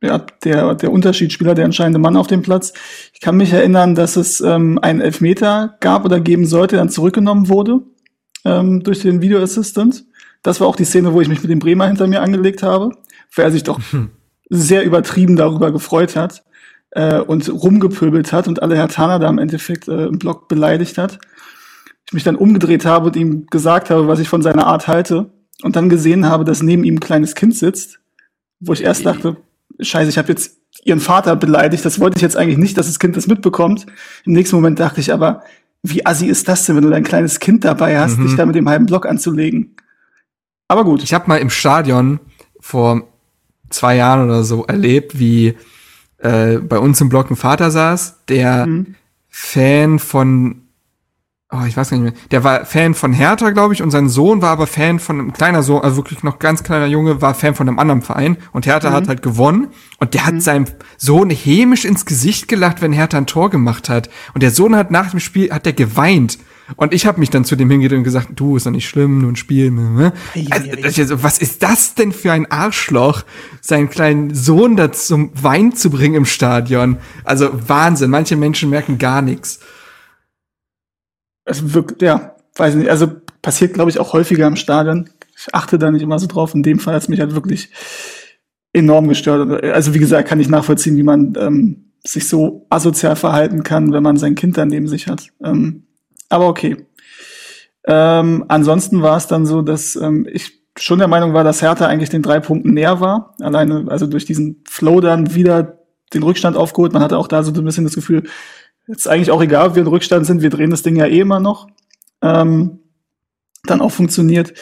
ja, 0.01 0.19
der, 0.43 0.75
der 0.75 0.91
Unterschiedsspieler, 0.91 1.55
der 1.55 1.65
entscheidende 1.65 1.99
Mann 1.99 2.17
auf 2.17 2.27
dem 2.27 2.41
Platz. 2.41 2.73
Ich 3.13 3.19
kann 3.19 3.37
mich 3.37 3.51
erinnern, 3.51 3.95
dass 3.95 4.15
es 4.15 4.41
ähm, 4.41 4.79
einen 4.81 5.01
Elfmeter 5.01 5.77
gab 5.79 6.05
oder 6.05 6.19
geben 6.19 6.45
sollte, 6.45 6.75
dann 6.75 6.89
zurückgenommen 6.89 7.49
wurde 7.49 7.81
ähm, 8.45 8.83
durch 8.83 9.01
den 9.01 9.21
Video 9.21 9.41
Assistant. 9.41 10.05
Das 10.43 10.59
war 10.59 10.67
auch 10.67 10.75
die 10.75 10.85
Szene, 10.85 11.13
wo 11.13 11.21
ich 11.21 11.27
mich 11.27 11.41
mit 11.41 11.49
dem 11.49 11.59
Bremer 11.59 11.87
hinter 11.87 12.07
mir 12.07 12.21
angelegt 12.21 12.63
habe, 12.63 12.91
weil 13.35 13.45
er 13.45 13.51
sich 13.51 13.63
doch 13.63 13.79
sehr 14.49 14.85
übertrieben 14.85 15.35
darüber 15.35 15.71
gefreut 15.71 16.15
hat 16.15 16.43
äh, 16.91 17.19
und 17.19 17.49
rumgepöbelt 17.49 18.31
hat 18.31 18.47
und 18.47 18.61
alle 18.61 18.75
Herr 18.75 18.87
Tana 18.87 19.19
da 19.19 19.29
im 19.29 19.39
Endeffekt 19.39 19.87
äh, 19.87 20.05
im 20.05 20.19
Blog 20.19 20.47
beleidigt 20.47 20.97
hat. 20.97 21.19
Ich 22.05 22.13
mich 22.13 22.23
dann 22.23 22.37
umgedreht 22.37 22.85
habe 22.85 23.07
und 23.07 23.15
ihm 23.15 23.47
gesagt 23.47 23.89
habe, 23.89 24.07
was 24.07 24.19
ich 24.19 24.29
von 24.29 24.41
seiner 24.41 24.67
Art 24.67 24.87
halte 24.87 25.31
und 25.63 25.75
dann 25.75 25.89
gesehen 25.89 26.25
habe, 26.25 26.43
dass 26.43 26.61
neben 26.61 26.83
ihm 26.83 26.95
ein 26.95 26.99
kleines 26.99 27.35
Kind 27.35 27.55
sitzt, 27.55 27.99
wo 28.59 28.73
ich 28.73 28.83
erst 28.83 29.05
dachte, 29.05 29.37
scheiße, 29.79 30.09
ich 30.09 30.17
habe 30.17 30.29
jetzt 30.29 30.57
ihren 30.83 30.99
Vater 30.99 31.35
beleidigt, 31.35 31.83
das 31.85 31.99
wollte 31.99 32.17
ich 32.17 32.21
jetzt 32.21 32.37
eigentlich 32.37 32.57
nicht, 32.57 32.77
dass 32.77 32.87
das 32.87 32.99
Kind 32.99 33.15
das 33.17 33.27
mitbekommt. 33.27 33.85
Im 34.25 34.33
nächsten 34.33 34.55
Moment 34.55 34.79
dachte 34.79 34.99
ich 34.99 35.11
aber, 35.11 35.43
wie 35.83 36.05
assi 36.05 36.27
ist 36.27 36.47
das 36.47 36.65
denn, 36.65 36.75
wenn 36.75 36.83
du 36.83 36.89
dein 36.89 37.03
kleines 37.03 37.39
Kind 37.39 37.63
dabei 37.65 37.99
hast, 37.99 38.17
Mhm. 38.17 38.23
dich 38.27 38.35
da 38.35 38.45
mit 38.45 38.55
dem 38.55 38.67
halben 38.69 38.85
Block 38.85 39.05
anzulegen? 39.05 39.75
Aber 40.67 40.83
gut. 40.83 41.03
Ich 41.03 41.13
habe 41.13 41.27
mal 41.27 41.37
im 41.37 41.49
Stadion 41.49 42.19
vor 42.59 43.07
zwei 43.69 43.95
Jahren 43.95 44.25
oder 44.25 44.43
so 44.43 44.65
erlebt, 44.65 45.19
wie 45.19 45.55
äh, 46.19 46.57
bei 46.57 46.79
uns 46.79 46.99
im 46.99 47.09
Block 47.09 47.29
ein 47.29 47.35
Vater 47.35 47.69
saß, 47.71 48.23
der 48.27 48.65
Mhm. 48.65 48.95
Fan 49.29 49.99
von, 49.99 50.63
oh, 51.51 51.65
ich 51.65 51.77
weiß 51.77 51.89
gar 51.89 51.97
nicht 51.97 52.13
mehr, 52.13 52.23
der 52.31 52.43
war 52.43 52.65
Fan 52.65 52.93
von 52.93 53.13
Hertha, 53.13 53.51
glaube 53.51 53.73
ich, 53.73 53.81
und 53.81 53.91
sein 53.91 54.09
Sohn 54.09 54.41
war 54.41 54.51
aber 54.51 54.67
Fan 54.67 54.99
von 54.99 55.19
einem 55.19 55.33
kleiner 55.33 55.63
Sohn, 55.63 55.81
also 55.81 55.97
wirklich 55.97 56.23
noch 56.23 56.39
ganz 56.39 56.63
kleiner 56.63 56.87
Junge, 56.87 57.21
war 57.21 57.33
Fan 57.33 57.55
von 57.55 57.67
einem 57.67 57.79
anderen 57.79 58.01
Verein 58.01 58.37
und 58.51 58.65
Hertha 58.65 58.91
hat 58.91 59.07
halt 59.07 59.21
gewonnen 59.21 59.67
und 59.97 60.13
der 60.13 60.25
hat 60.25 60.41
seinem 60.41 60.65
Sohn 60.97 61.29
hämisch 61.29 61.85
ins 61.85 62.05
Gesicht 62.05 62.47
gelacht, 62.47 62.81
wenn 62.81 62.91
Hertha 62.91 63.17
ein 63.17 63.27
Tor 63.27 63.49
gemacht 63.49 63.89
hat 63.89 64.09
und 64.33 64.43
der 64.43 64.51
Sohn 64.51 64.75
hat 64.75 64.91
nach 64.91 65.11
dem 65.11 65.19
Spiel, 65.19 65.51
hat 65.51 65.65
der 65.65 65.73
geweint 65.73 66.37
und 66.75 66.93
ich 66.93 67.05
habe 67.05 67.19
mich 67.19 67.29
dann 67.29 67.45
zu 67.45 67.55
dem 67.55 67.69
hingedreht 67.69 67.97
und 67.97 68.03
gesagt, 68.03 68.29
du, 68.35 68.57
ist 68.57 68.65
doch 68.65 68.71
nicht 68.71 68.89
schlimm, 68.89 69.21
nur 69.21 69.31
ein 69.31 69.37
Spiel. 69.37 69.71
Ne? 69.71 70.11
Also, 70.49 70.69
das 70.81 70.97
ist 70.97 71.07
so, 71.07 71.23
was 71.23 71.37
ist 71.37 71.63
das 71.63 71.95
denn 71.95 72.11
für 72.11 72.33
ein 72.33 72.51
Arschloch, 72.51 73.23
seinen 73.61 73.89
kleinen 73.89 74.35
Sohn 74.35 74.75
da 74.75 74.91
zum 74.91 75.31
Wein 75.33 75.73
zu 75.73 75.89
bringen 75.89 76.15
im 76.15 76.25
Stadion? 76.25 76.97
Also 77.23 77.49
Wahnsinn, 77.53 78.09
manche 78.09 78.35
Menschen 78.35 78.69
merken 78.69 78.97
gar 78.97 79.21
nichts. 79.21 79.59
Es 81.47 81.73
wirkt, 81.73 82.01
ja, 82.01 82.35
weiß 82.55 82.75
nicht, 82.75 82.89
also 82.89 83.07
passiert, 83.41 83.73
glaube 83.73 83.89
ich, 83.89 83.99
auch 83.99 84.13
häufiger 84.13 84.47
im 84.47 84.55
Stadion. 84.55 85.09
Ich 85.37 85.53
achte 85.53 85.79
da 85.79 85.91
nicht 85.91 86.01
immer 86.01 86.19
so 86.19 86.27
drauf. 86.27 86.53
In 86.53 86.63
dem 86.63 86.79
Fall 86.79 86.95
hat 86.95 87.03
es 87.03 87.09
mich 87.09 87.19
halt 87.19 87.35
wirklich 87.35 87.69
enorm 88.73 89.07
gestört. 89.07 89.63
Also 89.63 89.93
wie 89.93 89.99
gesagt, 89.99 90.27
kann 90.27 90.39
ich 90.39 90.49
nachvollziehen, 90.49 90.97
wie 90.97 91.03
man 91.03 91.33
ähm, 91.39 91.91
sich 92.05 92.27
so 92.27 92.65
asozial 92.69 93.15
verhalten 93.15 93.63
kann, 93.63 93.93
wenn 93.93 94.03
man 94.03 94.17
sein 94.17 94.35
Kind 94.35 94.57
dann 94.57 94.67
neben 94.67 94.87
sich 94.87 95.07
hat. 95.07 95.29
Ähm, 95.43 95.83
aber 96.29 96.47
okay. 96.47 96.85
Ähm, 97.85 98.45
ansonsten 98.47 99.01
war 99.01 99.17
es 99.17 99.27
dann 99.27 99.45
so, 99.45 99.61
dass 99.61 99.95
ähm, 99.95 100.27
ich 100.31 100.61
schon 100.77 100.99
der 100.99 101.07
Meinung 101.07 101.33
war, 101.33 101.43
dass 101.43 101.61
Hertha 101.61 101.87
eigentlich 101.87 102.09
den 102.09 102.21
drei 102.21 102.39
Punkten 102.39 102.73
näher 102.73 102.99
war. 102.99 103.35
Alleine, 103.39 103.85
also 103.87 104.07
durch 104.07 104.25
diesen 104.25 104.63
Flow 104.67 105.01
dann 105.01 105.33
wieder 105.33 105.79
den 106.13 106.23
Rückstand 106.23 106.55
aufgeholt. 106.55 106.93
Man 106.93 107.01
hatte 107.01 107.17
auch 107.17 107.27
da 107.27 107.43
so 107.43 107.51
ein 107.51 107.65
bisschen 107.65 107.83
das 107.83 107.95
Gefühl, 107.95 108.23
ist 108.87 109.07
eigentlich 109.07 109.31
auch 109.31 109.41
egal, 109.41 109.69
ob 109.69 109.75
wir 109.75 109.81
in 109.81 109.87
Rückstand 109.87 110.25
sind, 110.25 110.41
wir 110.41 110.49
drehen 110.49 110.69
das 110.69 110.81
Ding 110.81 110.95
ja 110.95 111.05
eh 111.05 111.19
immer 111.19 111.39
noch. 111.39 111.67
Ähm, 112.21 112.79
dann 113.63 113.81
auch 113.81 113.91
funktioniert. 113.91 114.53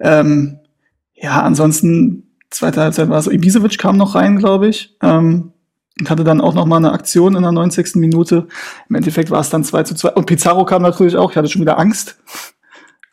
Ähm, 0.00 0.58
ja, 1.14 1.42
ansonsten, 1.42 2.36
zweite 2.50 2.82
Halbzeit 2.82 3.08
war 3.08 3.22
so, 3.22 3.30
Ibisevic 3.30 3.78
kam 3.78 3.96
noch 3.96 4.14
rein, 4.14 4.36
glaube 4.38 4.68
ich. 4.68 4.96
Ähm, 5.02 5.52
und 5.98 6.10
hatte 6.10 6.24
dann 6.24 6.40
auch 6.40 6.54
noch 6.54 6.66
mal 6.66 6.78
eine 6.78 6.92
Aktion 6.92 7.36
in 7.36 7.42
der 7.42 7.52
90. 7.52 7.94
Minute. 7.96 8.48
Im 8.88 8.96
Endeffekt 8.96 9.30
war 9.30 9.40
es 9.40 9.50
dann 9.50 9.62
2 9.62 9.84
zu 9.84 9.94
2. 9.94 10.10
Und 10.10 10.26
Pizarro 10.26 10.64
kam 10.64 10.82
natürlich 10.82 11.16
auch, 11.16 11.30
ich 11.30 11.36
hatte 11.36 11.48
schon 11.48 11.62
wieder 11.62 11.78
Angst. 11.78 12.18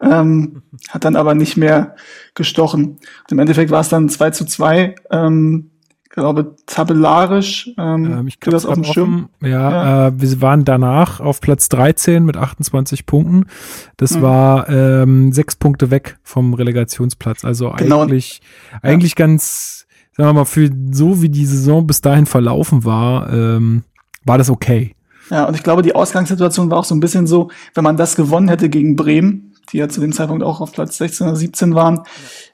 Ähm, 0.01 0.63
hat 0.89 1.05
dann 1.05 1.15
aber 1.15 1.35
nicht 1.35 1.57
mehr 1.57 1.95
gestochen. 2.33 2.97
Und 2.97 3.31
im 3.31 3.39
Endeffekt 3.39 3.69
war 3.69 3.81
es 3.81 3.89
dann 3.89 4.09
2 4.09 4.31
zu 4.31 4.45
2. 4.45 4.95
Ähm, 5.11 5.71
glaube, 6.11 6.55
tabellarisch. 6.65 7.71
Ähm, 7.77 8.11
Ähm, 8.11 8.27
ich 8.27 8.39
glaube, 8.39 8.55
das 8.55 8.65
auf 8.65 8.75
dem 8.75 8.83
Schirm. 8.83 9.29
Ja, 9.41 10.07
Äh, 10.07 10.21
wir 10.21 10.41
waren 10.41 10.65
danach 10.65 11.19
auf 11.19 11.41
Platz 11.41 11.69
13 11.69 12.23
mit 12.25 12.37
28 12.37 13.05
Punkten. 13.05 13.45
Das 13.97 14.17
Mhm. 14.17 14.21
war 14.21 14.69
ähm, 14.69 15.31
sechs 15.31 15.55
Punkte 15.55 15.89
weg 15.91 16.17
vom 16.23 16.53
Relegationsplatz. 16.53 17.45
Also 17.45 17.71
Genau. 17.77 18.01
eigentlich, 18.03 18.41
eigentlich 18.81 19.15
ganz, 19.15 19.87
sagen 20.17 20.29
wir 20.29 20.33
mal, 20.33 20.45
für 20.45 20.69
so 20.91 21.21
wie 21.21 21.29
die 21.29 21.45
Saison 21.45 21.87
bis 21.87 22.01
dahin 22.01 22.25
verlaufen 22.25 22.83
war, 22.83 23.31
ähm, 23.31 23.83
war 24.25 24.37
das 24.37 24.49
okay. 24.49 24.95
Ja, 25.29 25.45
und 25.45 25.55
ich 25.55 25.63
glaube, 25.63 25.81
die 25.81 25.95
Ausgangssituation 25.95 26.69
war 26.69 26.79
auch 26.79 26.83
so 26.85 26.93
ein 26.93 26.99
bisschen 26.99 27.25
so, 27.25 27.49
wenn 27.73 27.85
man 27.85 27.95
das 27.95 28.15
gewonnen 28.17 28.49
hätte 28.49 28.67
gegen 28.69 28.97
Bremen, 28.97 29.53
die 29.71 29.77
ja 29.77 29.87
zu 29.87 30.01
dem 30.01 30.11
Zeitpunkt 30.11 30.43
auch 30.43 30.59
auf 30.59 30.73
Platz 30.73 30.97
16 30.97 31.27
oder 31.27 31.35
17 31.37 31.73
waren, 31.73 32.01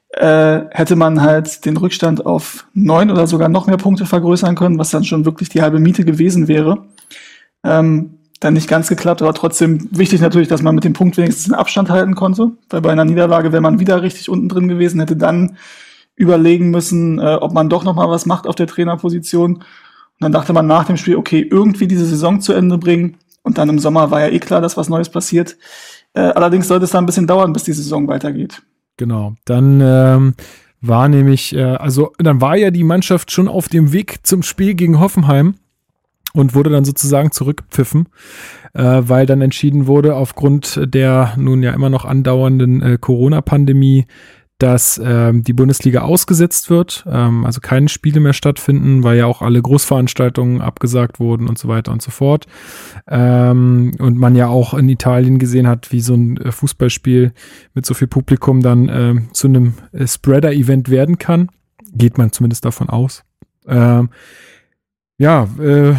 äh, 0.10 0.62
hätte 0.72 0.96
man 0.96 1.22
halt 1.22 1.66
den 1.66 1.78
Rückstand 1.78 2.26
auf 2.26 2.68
neun 2.74 3.12
oder 3.12 3.28
sogar 3.28 3.50
noch 3.50 3.68
mehr 3.68 3.78
Punkte 3.78 4.06
vergrößern 4.06 4.56
können, 4.56 4.80
was 4.80 4.90
dann 4.90 5.04
schon 5.04 5.26
wirklich 5.26 5.50
die 5.50 5.62
halbe 5.62 5.80
Miete 5.80 6.06
gewesen 6.06 6.48
wäre. 6.48 6.86
Ähm, 7.64 8.18
dann 8.40 8.54
nicht 8.54 8.70
ganz 8.70 8.88
geklappt, 8.88 9.22
aber 9.22 9.34
trotzdem 9.34 9.90
wichtig 9.92 10.22
natürlich, 10.22 10.48
dass 10.48 10.62
man 10.62 10.76
mit 10.76 10.84
dem 10.84 10.94
Punkt 10.94 11.18
wenigstens 11.18 11.46
den 11.46 11.56
Abstand 11.56 11.90
halten 11.90 12.16
konnte, 12.16 12.52
weil 12.70 12.82
bei 12.82 12.92
einer 12.92 13.06
Niederlage 13.06 13.52
wäre 13.52 13.62
man 13.62 13.80
wieder 13.80 14.02
richtig 14.04 14.30
unten 14.30 14.48
drin 14.48 14.68
gewesen, 14.68 15.00
hätte 15.00 15.18
dann 15.18 15.58
überlegen 16.16 16.70
müssen, 16.70 17.20
äh, 17.20 17.36
ob 17.36 17.54
man 17.54 17.70
doch 17.70 17.84
noch 17.84 17.96
mal 17.96 18.10
was 18.10 18.26
macht 18.26 18.48
auf 18.48 18.56
der 18.56 18.68
Trainerposition. 18.68 19.56
Und 19.56 19.64
dann 20.20 20.32
dachte 20.32 20.54
man 20.54 20.68
nach 20.68 20.86
dem 20.86 20.98
Spiel, 20.98 21.16
okay, 21.16 21.42
irgendwie 21.42 21.88
diese 21.88 22.06
Saison 22.06 22.42
zu 22.42 22.54
Ende 22.54 22.78
bringen. 22.78 23.18
Und 23.44 23.58
dann 23.58 23.70
im 23.70 23.80
Sommer 23.80 24.12
war 24.12 24.22
ja 24.22 24.28
eh 24.28 24.40
klar, 24.40 24.62
dass 24.62 24.78
was 24.78 24.90
Neues 24.90 25.10
passiert. 25.10 25.58
Äh, 26.14 26.22
allerdings 26.22 26.68
sollte 26.68 26.86
es 26.86 26.92
da 26.92 26.98
ein 26.98 27.06
bisschen 27.06 27.28
dauern, 27.28 27.54
bis 27.54 27.64
die 27.64 27.74
Saison 27.74 28.08
weitergeht. 28.08 28.62
Genau. 28.98 29.36
Dann 29.46 29.80
ähm, 29.82 30.34
war 30.82 31.08
nämlich, 31.08 31.56
äh, 31.56 31.62
also 31.62 32.14
dann 32.18 32.42
war 32.42 32.58
ja 32.58 32.72
die 32.72 32.84
Mannschaft 32.84 33.32
schon 33.32 33.48
auf 33.48 33.70
dem 33.70 33.94
Weg 33.94 34.20
zum 34.24 34.44
Spiel 34.44 34.74
gegen 34.74 35.00
Hoffenheim 35.00 35.56
und 36.34 36.56
wurde 36.56 36.70
dann 36.70 36.86
sozusagen 36.86 37.32
zurückgepfiffen, 37.32 38.10
äh, 38.74 38.84
weil 38.84 39.26
dann 39.26 39.42
entschieden 39.42 39.88
wurde, 39.88 40.16
aufgrund 40.16 40.80
der 40.84 41.34
nun 41.38 41.64
ja 41.64 41.72
immer 41.72 41.90
noch 41.90 42.06
andauernden 42.06 42.82
äh, 42.82 42.98
Corona-Pandemie, 43.00 44.06
dass 44.58 45.00
ähm, 45.04 45.44
die 45.44 45.54
Bundesliga 45.54 46.02
ausgesetzt 46.02 46.70
wird, 46.70 47.06
ähm, 47.08 47.46
also 47.46 47.62
keine 47.62 47.90
Spiele 47.90 48.20
mehr 48.20 48.34
stattfinden, 48.34 49.04
weil 49.04 49.18
ja 49.18 49.28
auch 49.28 49.42
alle 49.44 49.62
Großveranstaltungen 49.62 50.62
abgesagt 50.62 51.20
wurden 51.20 51.48
und 51.48 51.60
so 51.60 51.68
weiter 51.68 51.92
und 51.92 52.02
so 52.02 52.10
fort. 52.10 52.48
Ähm, 53.08 53.94
und 54.00 54.18
man 54.18 54.36
ja 54.36 54.48
auch 54.48 54.74
in 54.74 54.90
Italien 54.90 55.38
gesehen 55.38 55.68
hat, 55.68 55.92
wie 55.92 56.02
so 56.02 56.16
ein 56.16 56.38
äh, 56.38 56.52
Fußballspiel 56.52 57.34
mit 57.76 57.86
so 57.86 57.94
viel 57.94 58.08
Publikum 58.08 58.62
dann 58.62 58.90
äh, 58.90 59.16
zu 59.32 59.48
einem 59.48 59.74
äh, 59.92 60.08
Spreader-Event 60.08 60.90
werden 60.90 61.20
kann. 61.20 61.50
Geht 61.94 62.18
man 62.18 62.32
zumindest 62.32 62.66
davon 62.66 62.90
aus. 62.90 63.24
Ähm, 63.68 64.10
ja, 65.20 65.48
äh, 65.60 65.94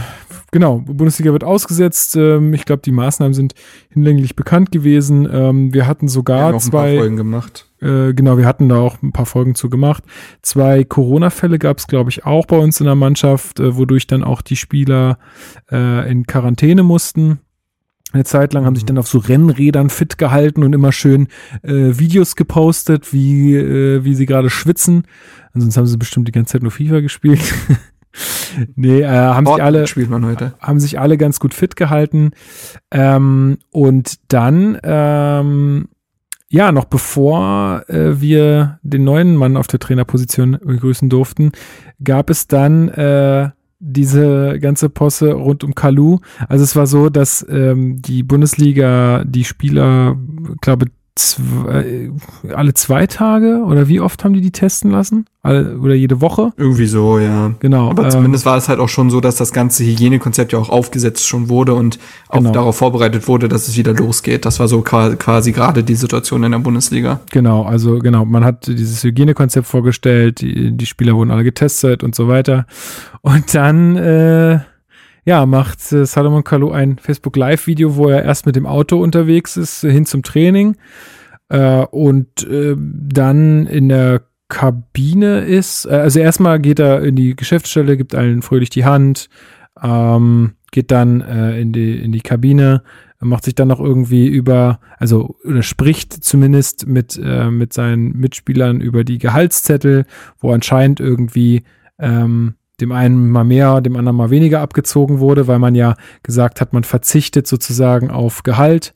genau, 0.50 0.78
Bundesliga 0.78 1.32
wird 1.32 1.44
ausgesetzt. 1.44 2.16
Ähm, 2.16 2.54
ich 2.54 2.64
glaube, 2.64 2.82
die 2.84 2.92
Maßnahmen 2.92 3.34
sind 3.34 3.54
hinlänglich 3.88 4.34
bekannt 4.34 4.72
gewesen. 4.72 5.28
Ähm, 5.30 5.72
wir 5.72 5.86
hatten 5.86 6.08
sogar 6.08 6.52
ja, 6.52 6.58
zwei. 6.58 6.96
Folgen 6.96 7.16
gemacht. 7.16 7.67
Äh, 7.80 8.14
genau, 8.14 8.38
wir 8.38 8.46
hatten 8.46 8.68
da 8.68 8.76
auch 8.76 9.02
ein 9.02 9.12
paar 9.12 9.26
Folgen 9.26 9.54
zu 9.54 9.70
gemacht. 9.70 10.04
Zwei 10.42 10.84
Corona-Fälle 10.84 11.58
gab 11.58 11.78
es, 11.78 11.86
glaube 11.86 12.10
ich, 12.10 12.24
auch 12.26 12.46
bei 12.46 12.56
uns 12.56 12.80
in 12.80 12.86
der 12.86 12.94
Mannschaft, 12.94 13.60
äh, 13.60 13.76
wodurch 13.76 14.06
dann 14.06 14.24
auch 14.24 14.42
die 14.42 14.56
Spieler 14.56 15.18
äh, 15.70 16.10
in 16.10 16.26
Quarantäne 16.26 16.82
mussten. 16.82 17.40
Eine 18.12 18.24
Zeit 18.24 18.54
lang 18.54 18.64
haben 18.64 18.74
sich 18.74 18.86
dann 18.86 18.96
auf 18.96 19.06
so 19.06 19.18
Rennrädern 19.18 19.90
fit 19.90 20.16
gehalten 20.16 20.62
und 20.62 20.72
immer 20.72 20.92
schön 20.92 21.28
äh, 21.62 21.98
Videos 21.98 22.36
gepostet, 22.36 23.12
wie, 23.12 23.54
äh, 23.54 24.02
wie 24.02 24.14
sie 24.14 24.24
gerade 24.24 24.48
schwitzen. 24.48 25.04
Ansonsten 25.52 25.80
haben 25.80 25.86
sie 25.86 25.98
bestimmt 25.98 26.26
die 26.26 26.32
ganze 26.32 26.52
Zeit 26.52 26.62
nur 26.62 26.70
FIFA 26.70 27.00
gespielt. 27.00 27.42
nee, 28.76 29.02
äh, 29.02 29.08
haben 29.08 29.44
sich 29.44 29.62
alle 29.62 29.86
spielt 29.86 30.08
man 30.08 30.24
heute. 30.24 30.54
haben 30.58 30.80
sich 30.80 30.98
alle 30.98 31.18
ganz 31.18 31.38
gut 31.38 31.52
fit 31.52 31.76
gehalten. 31.76 32.30
Ähm, 32.90 33.58
und 33.70 34.32
dann, 34.32 34.78
ähm, 34.82 35.88
ja, 36.50 36.72
noch 36.72 36.86
bevor 36.86 37.84
äh, 37.88 38.20
wir 38.20 38.78
den 38.82 39.04
neuen 39.04 39.36
Mann 39.36 39.56
auf 39.56 39.66
der 39.66 39.80
Trainerposition 39.80 40.58
begrüßen 40.62 41.08
durften, 41.08 41.52
gab 42.02 42.30
es 42.30 42.46
dann 42.46 42.88
äh, 42.88 43.50
diese 43.80 44.58
ganze 44.58 44.88
Posse 44.88 45.32
rund 45.32 45.62
um 45.62 45.74
Kalu. 45.74 46.18
Also 46.48 46.64
es 46.64 46.74
war 46.74 46.86
so, 46.86 47.10
dass 47.10 47.46
ähm, 47.48 48.00
die 48.00 48.22
Bundesliga 48.22 49.24
die 49.24 49.44
Spieler, 49.44 50.16
glaube 50.60 50.86
zwei, 51.18 52.10
alle 52.54 52.74
zwei 52.74 53.06
Tage 53.06 53.62
oder 53.66 53.88
wie 53.88 54.00
oft 54.00 54.24
haben 54.24 54.32
die 54.32 54.40
die 54.40 54.52
testen 54.52 54.90
lassen? 54.90 55.26
Alle, 55.42 55.78
oder 55.78 55.94
jede 55.94 56.20
Woche? 56.20 56.52
Irgendwie 56.56 56.86
so, 56.86 57.18
ja. 57.18 57.52
Genau. 57.60 57.90
Aber 57.90 58.04
ähm, 58.04 58.10
zumindest 58.10 58.44
war 58.46 58.56
es 58.56 58.68
halt 58.68 58.80
auch 58.80 58.88
schon 58.88 59.10
so, 59.10 59.20
dass 59.20 59.36
das 59.36 59.52
ganze 59.52 59.84
Hygienekonzept 59.84 60.52
ja 60.52 60.58
auch 60.58 60.68
aufgesetzt 60.68 61.26
schon 61.26 61.48
wurde 61.48 61.74
und 61.74 61.98
auch 62.28 62.38
Genau. 62.38 62.52
darauf 62.52 62.76
vorbereitet 62.76 63.28
wurde, 63.28 63.48
dass 63.48 63.68
es 63.68 63.76
wieder 63.76 63.94
losgeht. 63.94 64.44
Das 64.46 64.60
war 64.60 64.68
so 64.68 64.82
qua- 64.82 65.14
quasi 65.16 65.52
gerade 65.52 65.82
die 65.84 65.94
Situation 65.94 66.42
in 66.44 66.52
der 66.52 66.58
Bundesliga. 66.60 67.20
Genau, 67.30 67.62
also 67.64 67.98
genau, 67.98 68.24
man 68.24 68.44
hat 68.44 68.66
dieses 68.66 69.02
Hygienekonzept 69.04 69.66
vorgestellt, 69.66 70.40
die, 70.40 70.72
die 70.76 70.86
Spieler 70.86 71.14
wurden 71.14 71.30
alle 71.30 71.44
getestet 71.44 72.02
und 72.04 72.14
so 72.14 72.28
weiter. 72.28 72.66
Und 73.22 73.54
dann, 73.54 73.96
äh, 73.96 74.60
ja, 75.28 75.44
macht 75.44 75.92
äh, 75.92 76.06
Salomon 76.06 76.42
Kalou 76.42 76.70
ein 76.70 76.96
Facebook 76.96 77.36
Live-Video, 77.36 77.96
wo 77.96 78.08
er 78.08 78.22
erst 78.22 78.46
mit 78.46 78.56
dem 78.56 78.64
Auto 78.64 78.98
unterwegs 78.98 79.58
ist, 79.58 79.82
hin 79.82 80.06
zum 80.06 80.22
Training 80.22 80.74
äh, 81.50 81.84
und 81.84 82.48
äh, 82.48 82.74
dann 82.78 83.66
in 83.66 83.90
der 83.90 84.22
Kabine 84.48 85.40
ist. 85.40 85.84
Äh, 85.84 85.96
also 85.96 86.18
erstmal 86.18 86.58
geht 86.60 86.78
er 86.78 87.02
in 87.02 87.14
die 87.14 87.36
Geschäftsstelle, 87.36 87.98
gibt 87.98 88.14
allen 88.14 88.40
fröhlich 88.40 88.70
die 88.70 88.86
Hand, 88.86 89.28
ähm, 89.82 90.54
geht 90.70 90.90
dann 90.90 91.20
äh, 91.20 91.60
in, 91.60 91.74
die, 91.74 91.98
in 91.98 92.12
die 92.12 92.22
Kabine, 92.22 92.82
macht 93.20 93.44
sich 93.44 93.54
dann 93.54 93.68
noch 93.68 93.80
irgendwie 93.80 94.28
über, 94.28 94.80
also 94.96 95.36
oder 95.44 95.62
spricht 95.62 96.24
zumindest 96.24 96.86
mit, 96.86 97.20
äh, 97.22 97.50
mit 97.50 97.74
seinen 97.74 98.16
Mitspielern 98.16 98.80
über 98.80 99.04
die 99.04 99.18
Gehaltszettel, 99.18 100.06
wo 100.38 100.52
anscheinend 100.52 101.00
irgendwie 101.00 101.64
ähm, 101.98 102.54
dem 102.80 102.92
einen 102.92 103.30
mal 103.30 103.44
mehr, 103.44 103.80
dem 103.80 103.96
anderen 103.96 104.16
mal 104.16 104.30
weniger 104.30 104.60
abgezogen 104.60 105.18
wurde, 105.18 105.46
weil 105.46 105.58
man 105.58 105.74
ja 105.74 105.94
gesagt 106.22 106.60
hat, 106.60 106.72
man 106.72 106.84
verzichtet 106.84 107.46
sozusagen 107.46 108.10
auf 108.10 108.42
Gehalt, 108.42 108.94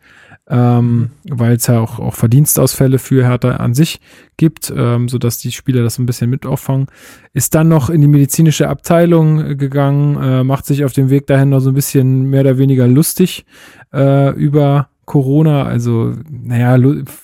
ähm, 0.49 1.11
weil 1.29 1.57
es 1.57 1.67
ja 1.67 1.81
auch, 1.81 1.99
auch 1.99 2.15
Verdienstausfälle 2.15 2.99
für 2.99 3.25
Hertha 3.25 3.57
an 3.57 3.75
sich 3.75 4.01
gibt, 4.37 4.73
ähm, 4.77 5.09
sodass 5.09 5.39
die 5.39 5.53
Spieler 5.53 5.83
das 5.83 5.99
ein 5.99 6.07
bisschen 6.07 6.31
mit 6.31 6.47
auffangen. 6.47 6.87
Ist 7.33 7.55
dann 7.55 7.69
noch 7.69 7.91
in 7.91 8.01
die 8.01 8.09
medizinische 8.09 8.69
Abteilung 8.69 9.57
gegangen, 9.57 10.17
äh, 10.23 10.45
macht 10.45 10.67
sich 10.67 10.85
auf 10.85 10.93
dem 10.93 11.11
Weg 11.11 11.27
dahin 11.27 11.51
noch 11.51 11.61
so 11.61 11.71
ein 11.71 11.75
bisschen 11.75 12.25
mehr 12.25 12.43
oder 12.43 12.59
weniger 12.59 12.87
lustig 12.87 13.45
äh, 13.93 14.31
über 14.35 14.89
Corona, 15.13 15.65
also, 15.65 16.15
naja, 16.31 16.77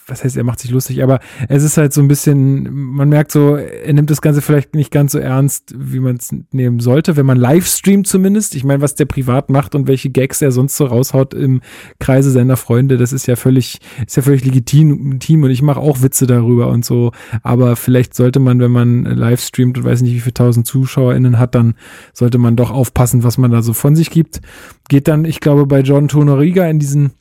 was 0.06 0.24
heißt, 0.24 0.36
er 0.36 0.44
macht 0.44 0.60
sich 0.60 0.70
lustig, 0.70 1.02
aber 1.02 1.20
es 1.48 1.62
ist 1.62 1.76
halt 1.76 1.92
so 1.92 2.00
ein 2.00 2.08
bisschen, 2.08 2.70
man 2.70 3.08
merkt 3.08 3.32
so, 3.32 3.56
er 3.56 3.92
nimmt 3.92 4.10
das 4.10 4.22
Ganze 4.22 4.42
vielleicht 4.42 4.74
nicht 4.74 4.90
ganz 4.90 5.12
so 5.12 5.18
ernst, 5.18 5.74
wie 5.76 6.00
man 6.00 6.16
es 6.16 6.34
nehmen 6.52 6.80
sollte, 6.80 7.16
wenn 7.16 7.26
man 7.26 7.38
live 7.38 7.66
streamt 7.66 8.06
zumindest. 8.06 8.54
Ich 8.54 8.64
meine, 8.64 8.82
was 8.82 8.94
der 8.94 9.06
privat 9.06 9.50
macht 9.50 9.74
und 9.74 9.88
welche 9.88 10.10
Gags 10.10 10.42
er 10.42 10.52
sonst 10.52 10.76
so 10.76 10.84
raushaut 10.84 11.34
im 11.34 11.60
Kreise 11.98 12.30
seiner 12.30 12.56
Freunde, 12.56 12.96
das 12.96 13.12
ist 13.12 13.26
ja 13.26 13.36
völlig, 13.36 13.80
ist 14.06 14.16
ja 14.16 14.22
völlig 14.22 14.44
legitim 14.44 15.08
legitim 15.18 15.42
und 15.42 15.50
ich 15.50 15.62
mache 15.62 15.80
auch 15.80 16.02
Witze 16.02 16.26
darüber 16.26 16.68
und 16.68 16.84
so, 16.84 17.12
aber 17.42 17.76
vielleicht 17.76 18.14
sollte 18.14 18.40
man, 18.40 18.60
wenn 18.60 18.70
man 18.70 19.04
live 19.04 19.40
streamt 19.40 19.78
und 19.78 19.84
weiß 19.84 20.02
nicht, 20.02 20.14
wie 20.14 20.20
viele 20.20 20.34
tausend 20.34 20.66
ZuschauerInnen 20.66 21.38
hat, 21.38 21.54
dann 21.54 21.74
sollte 22.12 22.38
man 22.38 22.56
doch 22.56 22.70
aufpassen, 22.70 23.24
was 23.24 23.38
man 23.38 23.50
da 23.50 23.62
so 23.62 23.72
von 23.72 23.96
sich 23.96 24.10
gibt. 24.10 24.40
Geht 24.88 25.08
dann, 25.08 25.24
ich 25.24 25.40
glaube, 25.40 25.66
bei 25.66 25.80
John 25.80 26.08
Tonoriga 26.08 26.66
in 26.66 26.78
diesen 26.78 27.12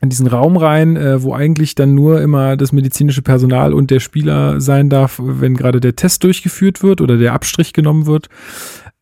in 0.00 0.08
diesen 0.08 0.26
Raum 0.26 0.56
rein, 0.56 0.96
äh, 0.96 1.22
wo 1.22 1.34
eigentlich 1.34 1.74
dann 1.74 1.94
nur 1.94 2.20
immer 2.22 2.56
das 2.56 2.72
medizinische 2.72 3.22
Personal 3.22 3.74
und 3.74 3.90
der 3.90 4.00
Spieler 4.00 4.60
sein 4.60 4.88
darf, 4.88 5.20
wenn 5.22 5.56
gerade 5.56 5.80
der 5.80 5.96
Test 5.96 6.24
durchgeführt 6.24 6.82
wird 6.82 7.00
oder 7.00 7.18
der 7.18 7.34
Abstrich 7.34 7.72
genommen 7.72 8.06
wird. 8.06 8.28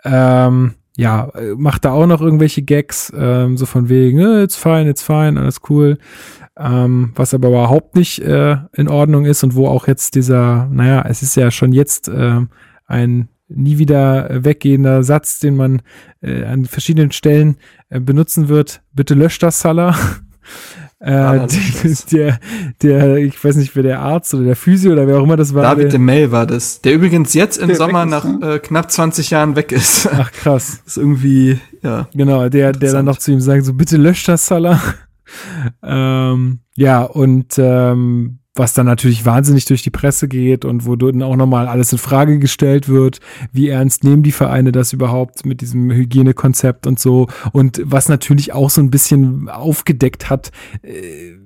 Ähm, 0.04 0.74
ja, 0.96 1.28
äh, 1.34 1.54
macht 1.56 1.84
da 1.84 1.92
auch 1.92 2.06
noch 2.06 2.20
irgendwelche 2.20 2.62
Gags, 2.62 3.12
ähm, 3.16 3.56
so 3.56 3.66
von 3.66 3.88
wegen, 3.88 4.18
äh, 4.18 4.42
it's 4.42 4.56
fine, 4.56 4.90
it's 4.90 5.02
fine, 5.02 5.40
alles 5.40 5.60
cool. 5.70 5.98
Ähm, 6.56 7.12
was 7.14 7.34
aber 7.34 7.48
überhaupt 7.48 7.94
nicht 7.94 8.18
äh, 8.20 8.56
in 8.72 8.88
Ordnung 8.88 9.24
ist 9.24 9.44
und 9.44 9.54
wo 9.54 9.68
auch 9.68 9.86
jetzt 9.86 10.16
dieser, 10.16 10.66
naja, 10.72 11.04
es 11.08 11.22
ist 11.22 11.36
ja 11.36 11.52
schon 11.52 11.72
jetzt 11.72 12.08
äh, 12.08 12.40
ein 12.86 13.28
nie 13.46 13.78
wieder 13.78 14.44
weggehender 14.44 15.04
Satz, 15.04 15.38
den 15.38 15.54
man 15.54 15.82
äh, 16.20 16.44
an 16.44 16.64
verschiedenen 16.64 17.12
Stellen 17.12 17.56
äh, 17.90 18.00
benutzen 18.00 18.48
wird. 18.48 18.82
Bitte 18.92 19.14
löscht 19.14 19.44
das, 19.44 19.60
Salah. 19.60 19.96
Äh, 21.00 21.46
der, 22.12 22.40
der, 22.82 23.16
ich 23.18 23.42
weiß 23.42 23.54
nicht, 23.56 23.76
wer 23.76 23.84
der 23.84 24.00
Arzt 24.00 24.34
oder 24.34 24.44
der 24.44 24.56
Physio 24.56 24.92
oder 24.92 25.06
wer 25.06 25.18
auch 25.18 25.22
immer 25.22 25.36
das 25.36 25.54
war. 25.54 25.62
David 25.62 25.92
de 25.92 25.98
Mel 25.98 26.32
war 26.32 26.44
das, 26.44 26.80
der 26.80 26.94
übrigens 26.94 27.34
jetzt 27.34 27.58
im 27.58 27.72
Sommer 27.74 28.04
ist, 28.04 28.10
nach 28.10 28.42
äh, 28.42 28.58
knapp 28.58 28.90
20 28.90 29.30
Jahren 29.30 29.54
weg 29.54 29.70
ist. 29.70 30.08
ach 30.12 30.32
krass. 30.32 30.82
ist 30.86 30.98
irgendwie, 30.98 31.60
ja. 31.82 32.08
Genau, 32.14 32.48
der, 32.48 32.72
der 32.72 32.92
dann 32.92 33.04
noch 33.04 33.18
zu 33.18 33.30
ihm 33.30 33.40
sagt, 33.40 33.64
so 33.64 33.74
bitte 33.74 33.96
löscht 33.96 34.26
das, 34.26 34.46
Salah. 34.46 34.80
ähm, 35.84 36.60
ja, 36.74 37.02
und 37.02 37.54
ähm, 37.58 38.40
was 38.58 38.74
dann 38.74 38.86
natürlich 38.86 39.24
wahnsinnig 39.24 39.64
durch 39.64 39.82
die 39.82 39.90
Presse 39.90 40.28
geht 40.28 40.64
und 40.64 40.86
wo 40.86 40.96
dann 40.96 41.22
auch 41.22 41.36
nochmal 41.36 41.68
alles 41.68 41.92
in 41.92 41.98
Frage 41.98 42.38
gestellt 42.38 42.88
wird, 42.88 43.20
wie 43.52 43.68
ernst 43.68 44.04
nehmen 44.04 44.22
die 44.22 44.32
Vereine 44.32 44.72
das 44.72 44.92
überhaupt 44.92 45.46
mit 45.46 45.60
diesem 45.60 45.90
Hygienekonzept 45.90 46.86
und 46.86 46.98
so 46.98 47.28
und 47.52 47.80
was 47.84 48.08
natürlich 48.08 48.52
auch 48.52 48.70
so 48.70 48.80
ein 48.80 48.90
bisschen 48.90 49.48
aufgedeckt 49.48 50.30
hat, 50.30 50.50
äh, 50.82 51.36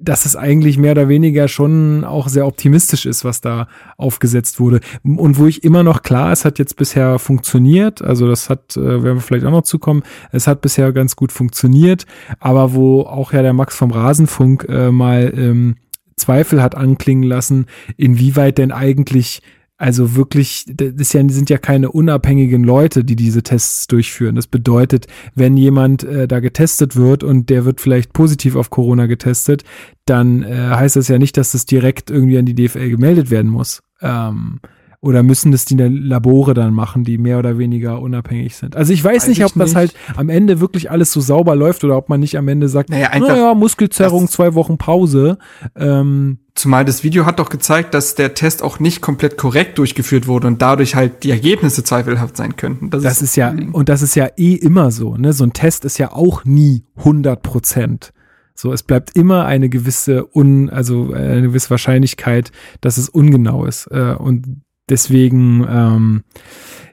dass 0.00 0.26
es 0.26 0.36
eigentlich 0.36 0.78
mehr 0.78 0.92
oder 0.92 1.08
weniger 1.08 1.48
schon 1.48 2.04
auch 2.04 2.28
sehr 2.28 2.46
optimistisch 2.46 3.04
ist, 3.06 3.24
was 3.24 3.40
da 3.40 3.68
aufgesetzt 3.96 4.60
wurde. 4.60 4.80
Und 5.02 5.38
wo 5.38 5.46
ich 5.46 5.64
immer 5.64 5.82
noch 5.82 6.02
klar, 6.02 6.32
es 6.32 6.44
hat 6.44 6.58
jetzt 6.58 6.76
bisher 6.76 7.18
funktioniert, 7.18 8.00
also 8.02 8.28
das 8.28 8.48
hat, 8.48 8.76
äh, 8.76 9.02
werden 9.02 9.16
wir 9.16 9.20
vielleicht 9.20 9.44
auch 9.44 9.50
noch 9.50 9.62
zukommen, 9.62 10.02
es 10.30 10.46
hat 10.46 10.60
bisher 10.60 10.92
ganz 10.92 11.16
gut 11.16 11.32
funktioniert, 11.32 12.06
aber 12.38 12.74
wo 12.74 13.02
auch 13.02 13.32
ja 13.32 13.42
der 13.42 13.52
Max 13.52 13.76
vom 13.76 13.90
Rasenfunk 13.90 14.66
äh, 14.68 14.90
mal 14.90 15.32
ähm, 15.36 15.76
Zweifel 16.18 16.62
hat 16.62 16.74
anklingen 16.74 17.24
lassen, 17.24 17.66
inwieweit 17.96 18.58
denn 18.58 18.72
eigentlich 18.72 19.40
also 19.80 20.16
wirklich, 20.16 20.64
das 20.66 20.94
ist 20.96 21.12
ja, 21.14 21.26
sind 21.28 21.50
ja 21.50 21.56
keine 21.56 21.92
unabhängigen 21.92 22.64
Leute, 22.64 23.04
die 23.04 23.14
diese 23.14 23.44
Tests 23.44 23.86
durchführen. 23.86 24.34
Das 24.34 24.48
bedeutet, 24.48 25.06
wenn 25.36 25.56
jemand 25.56 26.02
äh, 26.02 26.26
da 26.26 26.40
getestet 26.40 26.96
wird 26.96 27.22
und 27.22 27.48
der 27.48 27.64
wird 27.64 27.80
vielleicht 27.80 28.12
positiv 28.12 28.56
auf 28.56 28.70
Corona 28.70 29.06
getestet, 29.06 29.62
dann 30.04 30.42
äh, 30.42 30.70
heißt 30.70 30.96
das 30.96 31.06
ja 31.06 31.18
nicht, 31.18 31.36
dass 31.36 31.52
das 31.52 31.64
direkt 31.64 32.10
irgendwie 32.10 32.38
an 32.38 32.44
die 32.44 32.56
DFL 32.56 32.90
gemeldet 32.90 33.30
werden 33.30 33.52
muss. 33.52 33.80
Ähm, 34.02 34.58
Oder 35.00 35.22
müssen 35.22 35.52
das 35.52 35.64
die 35.64 35.76
Labore 35.76 36.54
dann 36.54 36.74
machen, 36.74 37.04
die 37.04 37.18
mehr 37.18 37.38
oder 37.38 37.56
weniger 37.56 38.02
unabhängig 38.02 38.56
sind? 38.56 38.74
Also 38.74 38.92
ich 38.92 39.04
weiß, 39.04 39.22
weiß 39.22 39.28
nicht, 39.28 39.44
ob 39.44 39.52
das 39.54 39.76
halt 39.76 39.94
am 40.16 40.28
Ende 40.28 40.60
wirklich 40.60 40.90
alles 40.90 41.12
so 41.12 41.20
sauber 41.20 41.54
läuft 41.54 41.84
oder 41.84 41.96
ob 41.96 42.08
man 42.08 42.18
nicht 42.18 42.36
am 42.36 42.48
Ende 42.48 42.68
sagt, 42.68 42.90
naja, 42.90 43.16
naja 43.16 43.54
Muskelzerrung, 43.54 44.28
zwei 44.28 44.54
Wochen 44.54 44.76
Pause. 44.76 45.38
Ähm, 45.76 46.38
Zumal 46.56 46.84
das 46.84 47.04
Video 47.04 47.26
hat 47.26 47.38
doch 47.38 47.48
gezeigt, 47.48 47.94
dass 47.94 48.16
der 48.16 48.34
Test 48.34 48.64
auch 48.64 48.80
nicht 48.80 49.00
komplett 49.00 49.38
korrekt 49.38 49.78
durchgeführt 49.78 50.26
wurde 50.26 50.48
und 50.48 50.60
dadurch 50.60 50.96
halt 50.96 51.22
die 51.22 51.30
Ergebnisse 51.30 51.84
zweifelhaft 51.84 52.36
sein 52.36 52.56
könnten. 52.56 52.90
Das, 52.90 53.04
das 53.04 53.18
ist, 53.18 53.22
ist 53.22 53.36
ja, 53.36 53.54
und 53.70 53.88
das 53.88 54.02
ist 54.02 54.16
ja 54.16 54.28
eh 54.36 54.54
immer 54.54 54.90
so, 54.90 55.16
ne? 55.16 55.32
So 55.32 55.44
ein 55.44 55.52
Test 55.52 55.84
ist 55.84 55.98
ja 55.98 56.10
auch 56.10 56.44
nie 56.44 56.82
100 56.96 57.40
Prozent. 57.40 58.12
So, 58.56 58.72
es 58.72 58.82
bleibt 58.82 59.14
immer 59.14 59.44
eine 59.44 59.68
gewisse 59.68 60.26
un, 60.36 60.68
also 60.68 61.12
eine 61.12 61.42
gewisse 61.42 61.70
Wahrscheinlichkeit, 61.70 62.50
dass 62.80 62.98
es 62.98 63.08
ungenau 63.08 63.64
ist. 63.64 63.86
Äh, 63.92 64.16
und 64.18 64.62
deswegen, 64.88 65.66
ähm, 65.68 66.24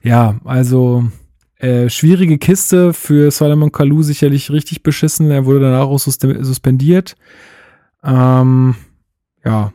ja, 0.02 0.36
also 0.44 1.06
äh, 1.58 1.90
schwierige 1.90 2.38
Kiste 2.38 2.94
für 2.94 3.32
Solomon 3.32 3.72
Kalou 3.72 4.04
sicherlich 4.04 4.52
richtig 4.52 4.84
beschissen. 4.84 5.32
Er 5.32 5.46
wurde 5.46 5.62
danach 5.62 5.88
auch 5.88 6.00
suspendiert. 6.00 7.16
Ähm, 8.04 8.76
ja. 9.44 9.74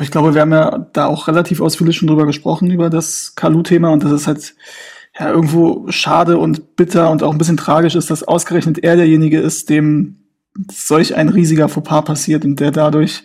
Ich 0.00 0.10
glaube, 0.10 0.34
wir 0.34 0.40
haben 0.40 0.52
ja 0.52 0.86
da 0.92 1.06
auch 1.06 1.28
relativ 1.28 1.60
ausführlich 1.60 1.96
schon 1.96 2.08
drüber 2.08 2.26
gesprochen, 2.26 2.70
über 2.70 2.90
das 2.90 3.34
Kalu-Thema 3.34 3.90
und 3.90 4.04
das 4.04 4.12
ist 4.12 4.26
halt 4.26 4.54
ja 5.18 5.30
irgendwo 5.30 5.86
schade 5.90 6.38
und 6.38 6.76
bitter 6.76 7.10
und 7.10 7.22
auch 7.22 7.32
ein 7.32 7.38
bisschen 7.38 7.56
tragisch 7.56 7.94
ist, 7.94 8.10
dass 8.10 8.22
ausgerechnet 8.22 8.78
er 8.78 8.96
derjenige 8.96 9.40
ist, 9.40 9.70
dem 9.70 10.16
solch 10.70 11.14
ein 11.14 11.28
riesiger 11.28 11.68
Fauxpas 11.68 12.02
passiert 12.02 12.44
und 12.44 12.58
der 12.60 12.70
dadurch 12.72 13.22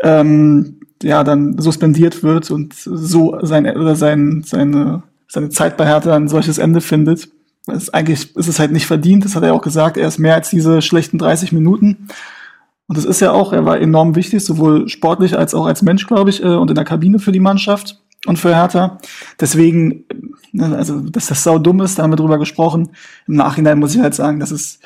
ähm, 0.00 0.80
ja 1.04 1.22
dann 1.24 1.58
suspendiert 1.58 2.22
wird 2.22 2.50
und 2.50 2.74
so 2.74 3.38
sein 3.42 3.66
oder 3.76 3.94
sein, 3.94 4.42
seine, 4.44 5.02
seine 5.28 5.50
Zeit 5.50 5.76
bei 5.76 5.86
Hertha 5.86 6.14
ein 6.14 6.28
solches 6.28 6.58
Ende 6.58 6.80
findet. 6.80 7.28
Es, 7.66 7.90
eigentlich 7.90 8.36
ist 8.36 8.48
es 8.48 8.58
halt 8.58 8.72
nicht 8.72 8.86
verdient, 8.86 9.24
das 9.24 9.36
hat 9.36 9.42
er 9.42 9.54
auch 9.54 9.62
gesagt, 9.62 9.96
er 9.96 10.08
ist 10.08 10.18
mehr 10.18 10.34
als 10.34 10.50
diese 10.50 10.82
schlechten 10.82 11.18
30 11.18 11.52
Minuten. 11.52 12.08
Und 12.86 12.98
das 12.98 13.04
ist 13.04 13.20
ja 13.20 13.32
auch, 13.32 13.52
er 13.52 13.64
war 13.64 13.80
enorm 13.80 14.14
wichtig, 14.14 14.44
sowohl 14.44 14.88
sportlich 14.88 15.38
als 15.38 15.54
auch 15.54 15.66
als 15.66 15.82
Mensch, 15.82 16.06
glaube 16.06 16.30
ich, 16.30 16.42
äh, 16.42 16.48
und 16.48 16.70
in 16.70 16.74
der 16.74 16.84
Kabine 16.84 17.18
für 17.18 17.32
die 17.32 17.40
Mannschaft 17.40 18.00
und 18.26 18.38
für 18.38 18.54
Hertha. 18.54 18.98
Deswegen, 19.40 20.04
also, 20.60 21.00
dass 21.00 21.26
das 21.26 21.42
sau 21.42 21.58
dumm 21.58 21.80
ist, 21.80 21.98
da 21.98 22.02
haben 22.02 22.12
wir 22.12 22.16
drüber 22.16 22.38
gesprochen. 22.38 22.90
Im 23.26 23.34
Nachhinein 23.34 23.78
muss 23.78 23.94
ich 23.94 24.00
halt 24.00 24.14
sagen, 24.14 24.40
dass 24.40 24.50
es 24.50 24.78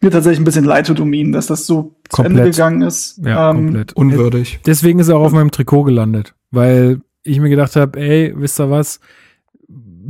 mir 0.00 0.10
tatsächlich 0.10 0.40
ein 0.40 0.44
bisschen 0.44 0.64
leid 0.64 0.86
tut 0.86 1.00
um 1.00 1.12
ihn, 1.12 1.32
dass 1.32 1.46
das 1.46 1.66
so 1.66 1.94
komplett. 2.08 2.10
zu 2.10 2.22
Ende 2.22 2.50
gegangen 2.50 2.82
ist. 2.82 3.20
Ja, 3.24 3.50
ähm, 3.50 3.56
komplett. 3.56 3.92
Unwürdig. 3.94 4.60
Deswegen 4.66 4.98
ist 4.98 5.08
er 5.08 5.16
auch 5.16 5.26
auf 5.26 5.32
meinem 5.32 5.50
Trikot 5.50 5.84
gelandet, 5.84 6.34
weil 6.50 7.00
ich 7.22 7.38
mir 7.40 7.50
gedacht 7.50 7.76
habe, 7.76 8.00
ey, 8.00 8.32
wisst 8.36 8.60
ihr 8.60 8.70
was? 8.70 9.00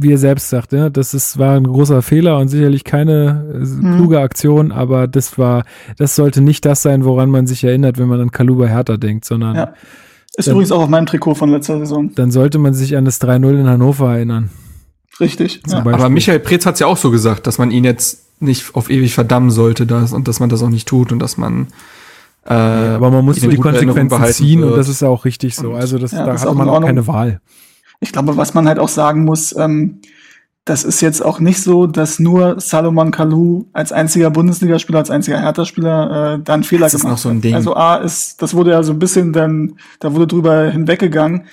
wie 0.02 0.12
er 0.12 0.18
selbst 0.18 0.48
sagt, 0.48 0.72
ja, 0.72 0.89
das 0.89 1.14
ist, 1.14 1.39
war 1.39 1.56
ein 1.56 1.64
großer 1.64 2.02
Fehler 2.02 2.39
und 2.39 2.48
sicherlich 2.48 2.84
keine 2.84 3.44
äh, 3.52 3.58
mhm. 3.58 3.97
kluge 3.97 4.20
Aktion, 4.20 4.72
aber 4.72 5.06
das 5.06 5.36
war, 5.39 5.64
das 5.98 6.16
sollte 6.16 6.40
nicht 6.40 6.64
das 6.64 6.82
sein, 6.82 7.05
woran 7.05 7.30
man 7.30 7.47
sich 7.47 7.64
erinnert, 7.64 7.98
wenn 7.98 8.08
man 8.08 8.20
an 8.20 8.30
Kaluba 8.30 8.66
Hertha 8.66 8.97
denkt, 8.97 9.24
sondern. 9.24 9.56
Ja. 9.56 9.74
Ist 10.36 10.47
dann, 10.47 10.55
übrigens 10.55 10.72
auch 10.72 10.82
auf 10.82 10.89
meinem 10.89 11.06
Trikot 11.06 11.34
von 11.34 11.50
letzter 11.50 11.78
Saison. 11.80 12.14
Dann 12.14 12.30
sollte 12.30 12.58
man 12.58 12.72
sich 12.72 12.97
an 12.97 13.05
das 13.05 13.20
3-0 13.20 13.60
in 13.60 13.68
Hannover 13.68 14.14
erinnern. 14.14 14.50
Richtig. 15.20 15.62
Ja. 15.68 15.78
Aber 15.78 16.08
Michael 16.08 16.40
Preetz 16.40 16.66
hat 16.66 16.74
es 16.74 16.81
ja 16.81 16.86
auch 16.86 16.97
so 16.97 17.10
gesagt, 17.10 17.47
dass 17.47 17.58
man 17.58 17.70
ihn 17.70 17.84
jetzt 17.84 18.24
nicht 18.40 18.74
auf 18.74 18.90
ewig 18.90 19.15
verdammen 19.15 19.50
sollte 19.50 19.86
das, 19.86 20.12
und 20.12 20.26
dass 20.28 20.40
man 20.40 20.49
das 20.49 20.62
auch 20.62 20.70
nicht 20.70 20.89
tut 20.89 21.12
und 21.12 21.18
dass 21.18 21.36
man 21.36 21.68
äh, 22.47 22.55
aber 22.55 23.10
man 23.10 23.24
muss 23.24 23.36
die 23.36 23.57
Konsequenzen 23.57 24.24
ziehen 24.32 24.60
wird. 24.60 24.73
und 24.73 24.78
das 24.78 24.89
ist 24.89 25.02
ja 25.02 25.08
auch 25.08 25.26
richtig 25.26 25.55
so. 25.55 25.74
Also 25.74 25.99
das, 25.99 26.12
ja, 26.12 26.24
da 26.24 26.32
das 26.32 26.47
hat 26.47 26.55
man 26.55 26.70
auch 26.70 26.81
keine 26.81 27.07
Wahl 27.07 27.40
ich 28.00 28.12
glaube, 28.12 28.36
was 28.36 28.55
man 28.55 28.66
halt 28.66 28.78
auch 28.78 28.89
sagen 28.89 29.24
muss, 29.24 29.55
ähm, 29.57 30.00
das 30.65 30.84
ist 30.84 31.00
jetzt 31.00 31.24
auch 31.24 31.40
nicht 31.40 31.62
so, 31.62 31.86
dass 31.86 32.18
nur 32.18 32.60
Salomon 32.60 33.10
Kalou 33.10 33.66
als 33.73 33.92
einziger 33.92 34.31
Bundesligaspieler, 34.31 34.99
als 34.99 35.10
einziger 35.10 35.40
Hertha-Spieler 35.40 36.34
äh, 36.34 36.42
da 36.42 36.55
einen 36.55 36.65
Fehler 36.65 36.86
das 36.86 37.00
gemacht 37.00 37.05
ist 37.05 37.10
noch 37.10 37.18
so 37.18 37.28
ein 37.31 37.40
Ding. 37.40 37.52
hat. 37.52 37.58
Also 37.58 37.74
A 37.74 37.97
ist, 37.97 38.42
das 38.42 38.55
wurde 38.55 38.73
ja 38.73 38.82
so 38.82 38.92
ein 38.92 38.99
bisschen 38.99 39.32
dann, 39.32 39.76
da 40.00 40.12
wurde 40.12 40.26
drüber 40.26 40.70
hinweggegangen. 40.70 41.44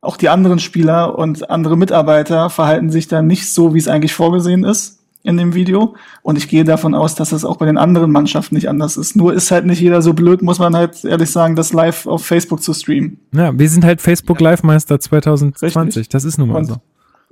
Auch 0.00 0.16
die 0.16 0.28
anderen 0.28 0.58
Spieler 0.58 1.18
und 1.18 1.50
andere 1.50 1.76
Mitarbeiter 1.76 2.50
verhalten 2.50 2.90
sich 2.90 3.08
da 3.08 3.22
nicht 3.22 3.52
so, 3.52 3.74
wie 3.74 3.78
es 3.78 3.88
eigentlich 3.88 4.14
vorgesehen 4.14 4.64
ist 4.64 5.00
in 5.26 5.36
dem 5.36 5.54
Video. 5.54 5.96
Und 6.22 6.38
ich 6.38 6.48
gehe 6.48 6.64
davon 6.64 6.94
aus, 6.94 7.16
dass 7.16 7.30
das 7.30 7.44
auch 7.44 7.56
bei 7.56 7.66
den 7.66 7.76
anderen 7.76 8.12
Mannschaften 8.12 8.54
nicht 8.54 8.68
anders 8.68 8.96
ist. 8.96 9.16
Nur 9.16 9.34
ist 9.34 9.50
halt 9.50 9.66
nicht 9.66 9.80
jeder 9.80 10.00
so 10.00 10.14
blöd, 10.14 10.42
muss 10.42 10.58
man 10.58 10.76
halt 10.76 11.04
ehrlich 11.04 11.30
sagen, 11.30 11.56
das 11.56 11.72
live 11.72 12.06
auf 12.06 12.24
Facebook 12.24 12.62
zu 12.62 12.72
streamen. 12.72 13.18
Ja, 13.32 13.58
wir 13.58 13.68
sind 13.68 13.84
halt 13.84 14.00
Facebook 14.00 14.40
Live-Meister 14.40 15.00
2020. 15.00 15.96
Richtig. 15.96 16.08
Das 16.10 16.24
ist 16.24 16.38
nun 16.38 16.48
mal 16.50 16.58
Und, 16.58 16.64
so. 16.66 16.76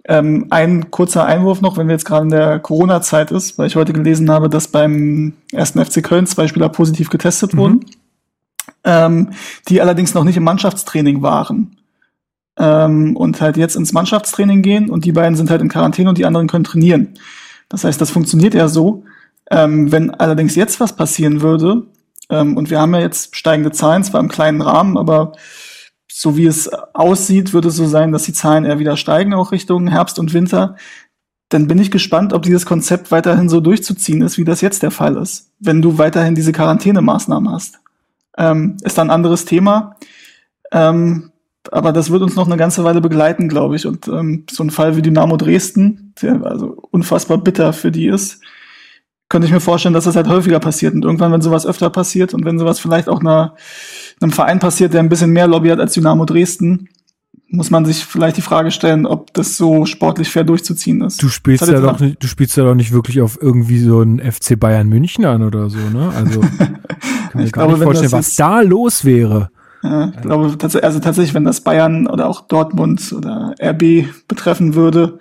Ähm, 0.06 0.48
ein 0.50 0.90
kurzer 0.90 1.24
Einwurf 1.24 1.62
noch, 1.62 1.78
wenn 1.78 1.86
wir 1.86 1.94
jetzt 1.94 2.04
gerade 2.04 2.24
in 2.24 2.30
der 2.30 2.58
Corona-Zeit 2.58 3.30
ist, 3.30 3.56
weil 3.56 3.68
ich 3.68 3.76
heute 3.76 3.94
gelesen 3.94 4.30
habe, 4.30 4.50
dass 4.50 4.68
beim 4.68 5.32
ersten 5.50 5.82
FC 5.82 6.02
Köln 6.02 6.26
zwei 6.26 6.46
Spieler 6.46 6.68
positiv 6.68 7.08
getestet 7.08 7.54
mhm. 7.54 7.58
wurden, 7.58 7.80
ähm, 8.84 9.30
die 9.68 9.80
allerdings 9.80 10.12
noch 10.12 10.24
nicht 10.24 10.36
im 10.36 10.44
Mannschaftstraining 10.44 11.22
waren. 11.22 11.76
Ähm, 12.56 13.16
und 13.16 13.40
halt 13.40 13.56
jetzt 13.56 13.76
ins 13.76 13.92
Mannschaftstraining 13.92 14.62
gehen 14.62 14.90
und 14.90 15.04
die 15.04 15.12
beiden 15.12 15.36
sind 15.36 15.50
halt 15.50 15.60
in 15.60 15.68
Quarantäne 15.68 16.08
und 16.08 16.18
die 16.18 16.24
anderen 16.24 16.46
können 16.46 16.64
trainieren. 16.64 17.14
Das 17.68 17.84
heißt, 17.84 18.00
das 18.00 18.10
funktioniert 18.10 18.54
ja 18.54 18.68
so. 18.68 19.04
Ähm, 19.50 19.90
wenn 19.90 20.10
allerdings 20.10 20.54
jetzt 20.54 20.80
was 20.80 20.94
passieren 20.94 21.42
würde, 21.42 21.86
ähm, 22.30 22.56
und 22.56 22.70
wir 22.70 22.80
haben 22.80 22.94
ja 22.94 23.00
jetzt 23.00 23.36
steigende 23.36 23.72
Zahlen, 23.72 24.04
zwar 24.04 24.20
im 24.20 24.28
kleinen 24.28 24.60
Rahmen, 24.60 24.96
aber 24.96 25.32
so 26.10 26.36
wie 26.36 26.46
es 26.46 26.68
aussieht, 26.94 27.52
würde 27.52 27.68
es 27.68 27.76
so 27.76 27.86
sein, 27.86 28.12
dass 28.12 28.22
die 28.22 28.32
Zahlen 28.32 28.64
eher 28.64 28.78
wieder 28.78 28.96
steigen, 28.96 29.34
auch 29.34 29.52
Richtung 29.52 29.88
Herbst 29.88 30.18
und 30.18 30.32
Winter. 30.32 30.76
Dann 31.48 31.66
bin 31.66 31.78
ich 31.78 31.90
gespannt, 31.90 32.32
ob 32.32 32.42
dieses 32.42 32.66
Konzept 32.66 33.10
weiterhin 33.10 33.48
so 33.48 33.60
durchzuziehen 33.60 34.22
ist, 34.22 34.38
wie 34.38 34.44
das 34.44 34.60
jetzt 34.60 34.82
der 34.82 34.90
Fall 34.90 35.16
ist, 35.16 35.50
wenn 35.58 35.82
du 35.82 35.98
weiterhin 35.98 36.34
diese 36.34 36.52
Quarantänemaßnahmen 36.52 37.52
hast. 37.52 37.80
Ähm, 38.38 38.76
ist 38.82 38.98
ein 38.98 39.10
anderes 39.10 39.44
Thema. 39.44 39.96
Ähm, 40.72 41.32
aber 41.72 41.92
das 41.92 42.10
wird 42.10 42.22
uns 42.22 42.36
noch 42.36 42.46
eine 42.46 42.56
ganze 42.56 42.84
Weile 42.84 43.00
begleiten, 43.00 43.48
glaube 43.48 43.76
ich. 43.76 43.86
Und 43.86 44.08
ähm, 44.08 44.44
so 44.50 44.62
ein 44.62 44.70
Fall 44.70 44.96
wie 44.96 45.02
Dynamo 45.02 45.36
Dresden, 45.36 46.14
der 46.20 46.44
also 46.44 46.76
unfassbar 46.90 47.38
bitter 47.38 47.72
für 47.72 47.90
die 47.90 48.06
ist, 48.06 48.40
könnte 49.28 49.46
ich 49.46 49.52
mir 49.52 49.60
vorstellen, 49.60 49.94
dass 49.94 50.04
das 50.04 50.16
halt 50.16 50.28
häufiger 50.28 50.60
passiert. 50.60 50.94
Und 50.94 51.04
irgendwann, 51.04 51.32
wenn 51.32 51.42
sowas 51.42 51.66
öfter 51.66 51.90
passiert 51.90 52.34
und 52.34 52.44
wenn 52.44 52.58
sowas 52.58 52.78
vielleicht 52.78 53.08
auch 53.08 53.20
einer, 53.20 53.56
einem 54.20 54.32
Verein 54.32 54.58
passiert, 54.58 54.92
der 54.92 55.00
ein 55.00 55.08
bisschen 55.08 55.30
mehr 55.30 55.46
Lobby 55.46 55.70
hat 55.70 55.80
als 55.80 55.94
Dynamo 55.94 56.24
Dresden, 56.24 56.88
muss 57.48 57.70
man 57.70 57.84
sich 57.84 58.04
vielleicht 58.04 58.36
die 58.36 58.42
Frage 58.42 58.70
stellen, 58.70 59.06
ob 59.06 59.32
das 59.34 59.56
so 59.56 59.86
sportlich 59.86 60.28
fair 60.28 60.44
durchzuziehen 60.44 61.00
ist. 61.02 61.22
Du 61.22 61.28
spielst 61.28 61.66
ja 61.66 61.80
doch 61.80 62.00
nicht, 62.00 62.22
du 62.22 62.26
spielst 62.26 62.56
ja 62.56 62.64
doch 62.64 62.74
nicht 62.74 62.92
wirklich 62.92 63.20
auf 63.20 63.38
irgendwie 63.40 63.78
so 63.78 64.00
einen 64.00 64.18
FC 64.18 64.58
Bayern 64.58 64.88
München 64.88 65.24
an 65.24 65.42
oder 65.42 65.70
so, 65.70 65.78
ne? 65.78 66.12
Also 66.14 66.40
kann 66.58 66.80
mir 67.34 67.44
ich 67.44 67.52
gar 67.52 67.66
glaube, 67.66 67.78
nicht 67.78 67.84
vorstellen, 67.84 68.12
was 68.12 68.36
da 68.36 68.60
los 68.60 69.04
wäre. 69.04 69.50
Ja, 69.84 70.08
ich 70.08 70.22
glaube, 70.22 70.44
also 70.46 70.98
tatsächlich, 70.98 71.34
wenn 71.34 71.44
das 71.44 71.60
Bayern 71.60 72.06
oder 72.06 72.26
auch 72.26 72.40
Dortmund 72.40 73.12
oder 73.12 73.54
RB 73.60 74.06
betreffen 74.26 74.74
würde, 74.74 75.18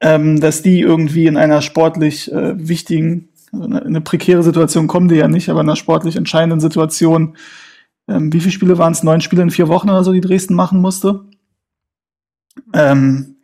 ähm, 0.00 0.38
dass 0.38 0.60
die 0.60 0.80
irgendwie 0.80 1.26
in 1.26 1.38
einer 1.38 1.62
sportlich 1.62 2.30
äh, 2.30 2.68
wichtigen, 2.68 3.30
also 3.52 3.64
eine, 3.64 3.82
eine 3.82 4.02
prekäre 4.02 4.42
Situation 4.42 4.86
kommen 4.86 5.08
die 5.08 5.14
ja 5.14 5.28
nicht, 5.28 5.48
aber 5.48 5.62
in 5.62 5.68
einer 5.68 5.76
sportlich 5.76 6.16
entscheidenden 6.16 6.60
Situation, 6.60 7.38
ähm, 8.06 8.30
wie 8.34 8.40
viele 8.40 8.52
Spiele 8.52 8.76
waren 8.76 8.92
es? 8.92 9.02
Neun 9.02 9.22
Spiele 9.22 9.42
in 9.42 9.50
vier 9.50 9.68
Wochen 9.68 9.88
oder 9.88 10.04
so, 10.04 10.12
die 10.12 10.20
Dresden 10.20 10.54
machen 10.54 10.82
musste. 10.82 11.24
Ähm, 12.74 13.35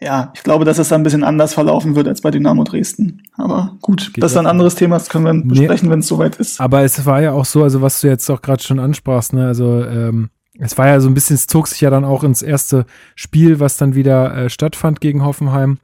ja, 0.00 0.32
ich 0.34 0.42
glaube, 0.42 0.64
dass 0.64 0.78
es 0.78 0.88
dann 0.88 1.00
ein 1.00 1.04
bisschen 1.04 1.24
anders 1.24 1.54
verlaufen 1.54 1.96
wird 1.96 2.06
als 2.06 2.20
bei 2.20 2.30
Dynamo 2.30 2.64
Dresden. 2.64 3.22
Aber 3.36 3.76
gut, 3.80 4.12
Geht 4.12 4.22
das 4.22 4.32
ist 4.32 4.38
ein 4.38 4.46
anderes 4.46 4.74
Thema, 4.74 4.96
das 4.96 5.08
können 5.08 5.24
wir 5.24 5.32
nee, 5.32 5.44
besprechen, 5.44 5.88
wenn 5.88 6.00
es 6.00 6.08
soweit 6.08 6.36
ist. 6.36 6.60
Aber 6.60 6.82
es 6.82 7.06
war 7.06 7.22
ja 7.22 7.32
auch 7.32 7.46
so, 7.46 7.62
also 7.62 7.80
was 7.80 8.00
du 8.02 8.08
jetzt 8.08 8.28
auch 8.28 8.42
gerade 8.42 8.62
schon 8.62 8.78
ansprachst, 8.78 9.32
ne, 9.32 9.46
also 9.46 9.84
ähm, 9.84 10.28
es 10.58 10.76
war 10.76 10.86
ja 10.86 11.00
so 11.00 11.08
ein 11.08 11.14
bisschen, 11.14 11.34
es 11.34 11.46
zog 11.46 11.68
sich 11.68 11.80
ja 11.80 11.90
dann 11.90 12.04
auch 12.04 12.24
ins 12.24 12.42
erste 12.42 12.86
Spiel, 13.14 13.60
was 13.60 13.76
dann 13.76 13.94
wieder 13.94 14.36
äh, 14.36 14.50
stattfand 14.50 15.00
gegen 15.00 15.24
Hoffenheim. 15.24 15.78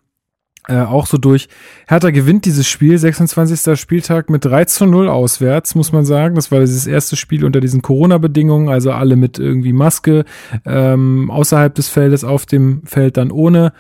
Äh, 0.68 0.82
auch 0.82 1.07
so 1.07 1.18
durch. 1.18 1.49
Hertha 1.89 2.10
gewinnt 2.10 2.44
dieses 2.44 2.68
Spiel, 2.68 2.97
26. 2.97 3.81
Spieltag 3.81 4.31
mit 4.31 4.44
3 4.44 4.65
zu 4.66 4.86
0 4.86 5.08
auswärts, 5.08 5.74
muss 5.74 5.91
man 5.91 6.05
sagen. 6.05 6.36
Das 6.36 6.52
war 6.52 6.60
dieses 6.60 6.86
erste 6.86 7.16
Spiel 7.16 7.44
unter 7.44 7.60
diesen 7.60 7.82
Corona-Bedingungen, 7.82 8.68
also 8.68 8.92
alle 8.92 9.16
mit 9.16 9.41
irgendwie 9.41 9.73
Maske, 9.73 10.24
ähm, 10.65 11.32
außerhalb 11.32 11.74
des 11.74 11.89
Feldes, 11.89 12.23
auf 12.23 12.47
dem 12.47 12.82
Feld 12.84 13.16
dann 13.16 13.32
ohne. 13.32 13.73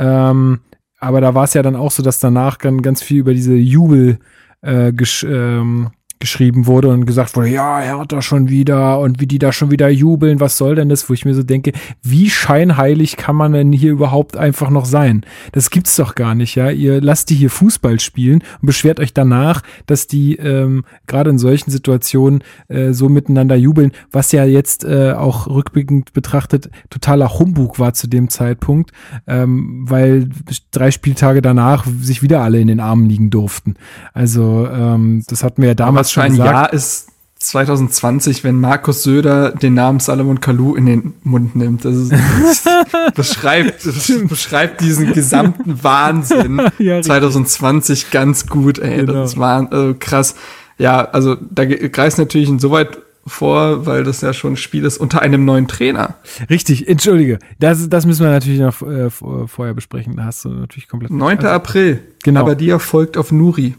Ähm, 0.00 0.60
aber 0.98 1.20
da 1.20 1.34
war 1.34 1.44
es 1.44 1.54
ja 1.54 1.62
dann 1.62 1.76
auch 1.76 1.90
so, 1.90 2.02
dass 2.02 2.18
danach 2.18 2.58
ganz, 2.58 2.82
ganz 2.82 3.02
viel 3.02 3.18
über 3.18 3.34
diese 3.34 3.54
Jubel 3.54 4.18
äh, 4.62 4.92
gesch 4.92 5.24
ähm, 5.24 5.90
geschrieben 6.20 6.66
wurde 6.66 6.88
und 6.88 7.06
gesagt 7.06 7.34
wurde, 7.34 7.48
ja, 7.48 7.80
Hertha 7.80 8.20
schon 8.20 8.50
wieder 8.50 9.00
und 9.00 9.20
wie 9.20 9.26
die 9.26 9.38
da 9.38 9.52
schon 9.52 9.70
wieder 9.70 9.88
jubeln, 9.88 10.38
was 10.38 10.58
soll 10.58 10.74
denn 10.74 10.90
das? 10.90 11.08
Wo 11.08 11.14
ich 11.14 11.24
mir 11.24 11.34
so 11.34 11.42
denke, 11.42 11.72
wie 12.02 12.28
scheinheilig 12.28 13.16
kann 13.16 13.34
man 13.34 13.54
denn 13.54 13.72
hier 13.72 13.90
überhaupt 13.90 14.36
einfach 14.36 14.68
noch 14.68 14.84
sein? 14.84 15.24
Das 15.52 15.70
gibt's 15.70 15.96
doch 15.96 16.14
gar 16.14 16.34
nicht, 16.34 16.56
ja. 16.56 16.70
Ihr 16.70 17.00
lasst 17.00 17.30
die 17.30 17.34
hier 17.34 17.48
Fußball 17.48 17.98
spielen 18.00 18.42
und 18.60 18.66
beschwert 18.66 19.00
euch 19.00 19.14
danach, 19.14 19.62
dass 19.86 20.06
die 20.06 20.36
ähm, 20.36 20.84
gerade 21.06 21.30
in 21.30 21.38
solchen 21.38 21.70
Situationen 21.70 22.44
äh, 22.68 22.92
so 22.92 23.08
miteinander 23.08 23.56
jubeln, 23.56 23.92
was 24.12 24.30
ja 24.32 24.44
jetzt 24.44 24.84
äh, 24.84 25.12
auch 25.12 25.46
rückblickend 25.46 26.12
betrachtet 26.12 26.70
totaler 26.90 27.38
Humbug 27.38 27.78
war 27.78 27.94
zu 27.94 28.08
dem 28.08 28.28
Zeitpunkt, 28.28 28.92
ähm, 29.26 29.86
weil 29.88 30.28
drei 30.70 30.90
Spieltage 30.90 31.40
danach 31.40 31.86
sich 31.86 32.22
wieder 32.22 32.42
alle 32.42 32.60
in 32.60 32.68
den 32.68 32.80
Armen 32.80 33.08
liegen 33.08 33.30
durften. 33.30 33.76
Also 34.12 34.68
ähm, 34.70 35.24
das 35.26 35.42
hatten 35.42 35.62
wir 35.62 35.70
ja 35.70 35.74
damals 35.74 36.09
schon 36.10 36.22
ein 36.24 36.30
gesagt. 36.32 36.50
Jahr 36.50 36.72
ist 36.72 37.06
2020, 37.38 38.44
wenn 38.44 38.56
Markus 38.60 39.02
Söder 39.02 39.50
den 39.52 39.74
Namen 39.74 39.98
Salomon 40.00 40.40
Kalou 40.40 40.74
in 40.74 40.86
den 40.86 41.14
Mund 41.22 41.56
nimmt. 41.56 41.84
Das, 41.84 41.96
ist, 41.96 42.12
das 42.12 42.64
beschreibt, 43.14 43.86
das 43.86 44.12
beschreibt 44.28 44.80
diesen 44.82 45.12
gesamten 45.12 45.82
Wahnsinn 45.82 46.60
Ja, 46.78 47.00
2020 47.00 48.10
ganz 48.10 48.46
gut, 48.46 48.78
ey. 48.78 48.98
Genau. 49.06 49.12
Das 49.14 49.36
war 49.38 49.72
äh, 49.72 49.94
krass. 49.94 50.34
Ja, 50.78 51.02
also 51.10 51.36
da 51.50 51.64
greifst 51.64 52.18
natürlich 52.18 52.48
insoweit 52.48 52.98
vor, 53.26 53.84
weil 53.86 54.02
das 54.04 54.20
ja 54.22 54.32
schon 54.32 54.54
ein 54.54 54.56
Spiel 54.56 54.84
ist 54.84 54.98
unter 54.98 55.20
einem 55.22 55.44
neuen 55.44 55.68
Trainer. 55.68 56.14
Richtig, 56.48 56.88
entschuldige. 56.88 57.38
Das, 57.58 57.88
das 57.88 58.06
müssen 58.06 58.24
wir 58.24 58.30
natürlich 58.30 58.60
noch 58.60 58.80
äh, 58.82 59.10
vor- 59.10 59.46
vorher 59.48 59.74
besprechen. 59.74 60.16
Da 60.16 60.24
hast 60.24 60.44
du 60.44 60.48
natürlich 60.50 60.88
komplett. 60.88 61.10
9. 61.10 61.36
Also, 61.38 61.48
April. 61.48 62.00
Genau. 62.22 62.40
Aber 62.40 62.54
die 62.54 62.70
erfolgt 62.70 63.16
auf 63.16 63.30
Nuri. 63.32 63.76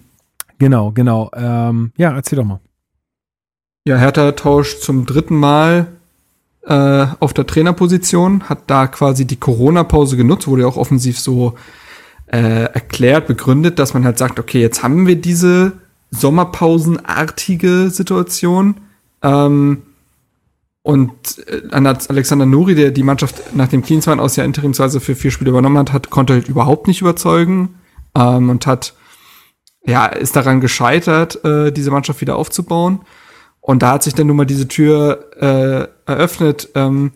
Genau, 0.61 0.91
genau. 0.91 1.31
Ähm, 1.33 1.91
ja, 1.97 2.11
erzähl 2.11 2.35
doch 2.35 2.45
mal. 2.45 2.59
Ja, 3.83 3.97
Hertha 3.97 4.33
tauscht 4.33 4.83
zum 4.83 5.07
dritten 5.07 5.35
Mal 5.35 5.87
äh, 6.67 7.07
auf 7.19 7.33
der 7.33 7.47
Trainerposition, 7.47 8.43
hat 8.43 8.59
da 8.67 8.85
quasi 8.85 9.25
die 9.25 9.37
Corona-Pause 9.37 10.17
genutzt, 10.17 10.47
wurde 10.47 10.61
ja 10.61 10.67
auch 10.67 10.77
offensiv 10.77 11.19
so 11.19 11.55
äh, 12.27 12.65
erklärt, 12.65 13.25
begründet, 13.25 13.79
dass 13.79 13.95
man 13.95 14.05
halt 14.05 14.19
sagt, 14.19 14.39
okay, 14.39 14.61
jetzt 14.61 14.83
haben 14.83 15.07
wir 15.07 15.15
diese 15.15 15.71
Sommerpausenartige 16.11 17.89
Situation. 17.89 18.75
Ähm, 19.23 19.81
und 20.83 21.43
äh, 21.47 21.75
Alexander 21.75 22.45
Nuri, 22.45 22.75
der 22.75 22.91
die 22.91 23.01
Mannschaft 23.01 23.55
nach 23.55 23.67
dem 23.67 23.81
Klinsmann 23.81 24.19
aus 24.19 24.35
ja 24.35 24.43
interimsweise 24.43 24.99
für 24.99 25.15
vier 25.15 25.31
Spiele 25.31 25.49
übernommen 25.49 25.79
hat, 25.79 25.91
hat 25.91 26.11
konnte 26.11 26.33
halt 26.33 26.47
überhaupt 26.47 26.85
nicht 26.85 27.01
überzeugen 27.01 27.79
ähm, 28.13 28.51
und 28.51 28.67
hat 28.67 28.93
ja 29.85 30.05
ist 30.05 30.35
daran 30.35 30.61
gescheitert, 30.61 31.43
äh, 31.43 31.71
diese 31.71 31.91
Mannschaft 31.91 32.21
wieder 32.21 32.35
aufzubauen. 32.35 33.01
Und 33.59 33.83
da 33.83 33.91
hat 33.93 34.03
sich 34.03 34.15
dann 34.15 34.27
nun 34.27 34.37
mal 34.37 34.45
diese 34.45 34.67
Tür 34.67 35.29
äh, 35.39 36.11
eröffnet, 36.11 36.69
ähm, 36.75 37.11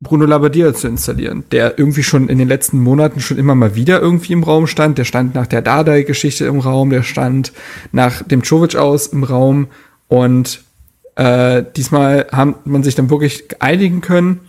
Bruno 0.00 0.26
Labbadia 0.26 0.74
zu 0.74 0.86
installieren, 0.88 1.44
der 1.50 1.78
irgendwie 1.78 2.02
schon 2.02 2.28
in 2.28 2.38
den 2.38 2.48
letzten 2.48 2.78
Monaten 2.78 3.20
schon 3.20 3.38
immer 3.38 3.54
mal 3.54 3.74
wieder 3.74 4.00
irgendwie 4.00 4.34
im 4.34 4.42
Raum 4.42 4.66
stand. 4.66 4.98
Der 4.98 5.04
stand 5.04 5.34
nach 5.34 5.46
der 5.46 5.62
Dardai-Geschichte 5.62 6.44
im 6.44 6.60
Raum, 6.60 6.90
der 6.90 7.02
stand 7.02 7.52
nach 7.92 8.22
dem 8.22 8.42
Czovic 8.42 8.76
aus 8.76 9.08
im 9.08 9.24
Raum 9.24 9.68
und 10.08 10.62
äh, 11.16 11.64
diesmal 11.76 12.26
haben 12.32 12.56
man 12.64 12.82
sich 12.82 12.94
dann 12.94 13.10
wirklich 13.10 13.44
einigen 13.60 14.00
können 14.00 14.40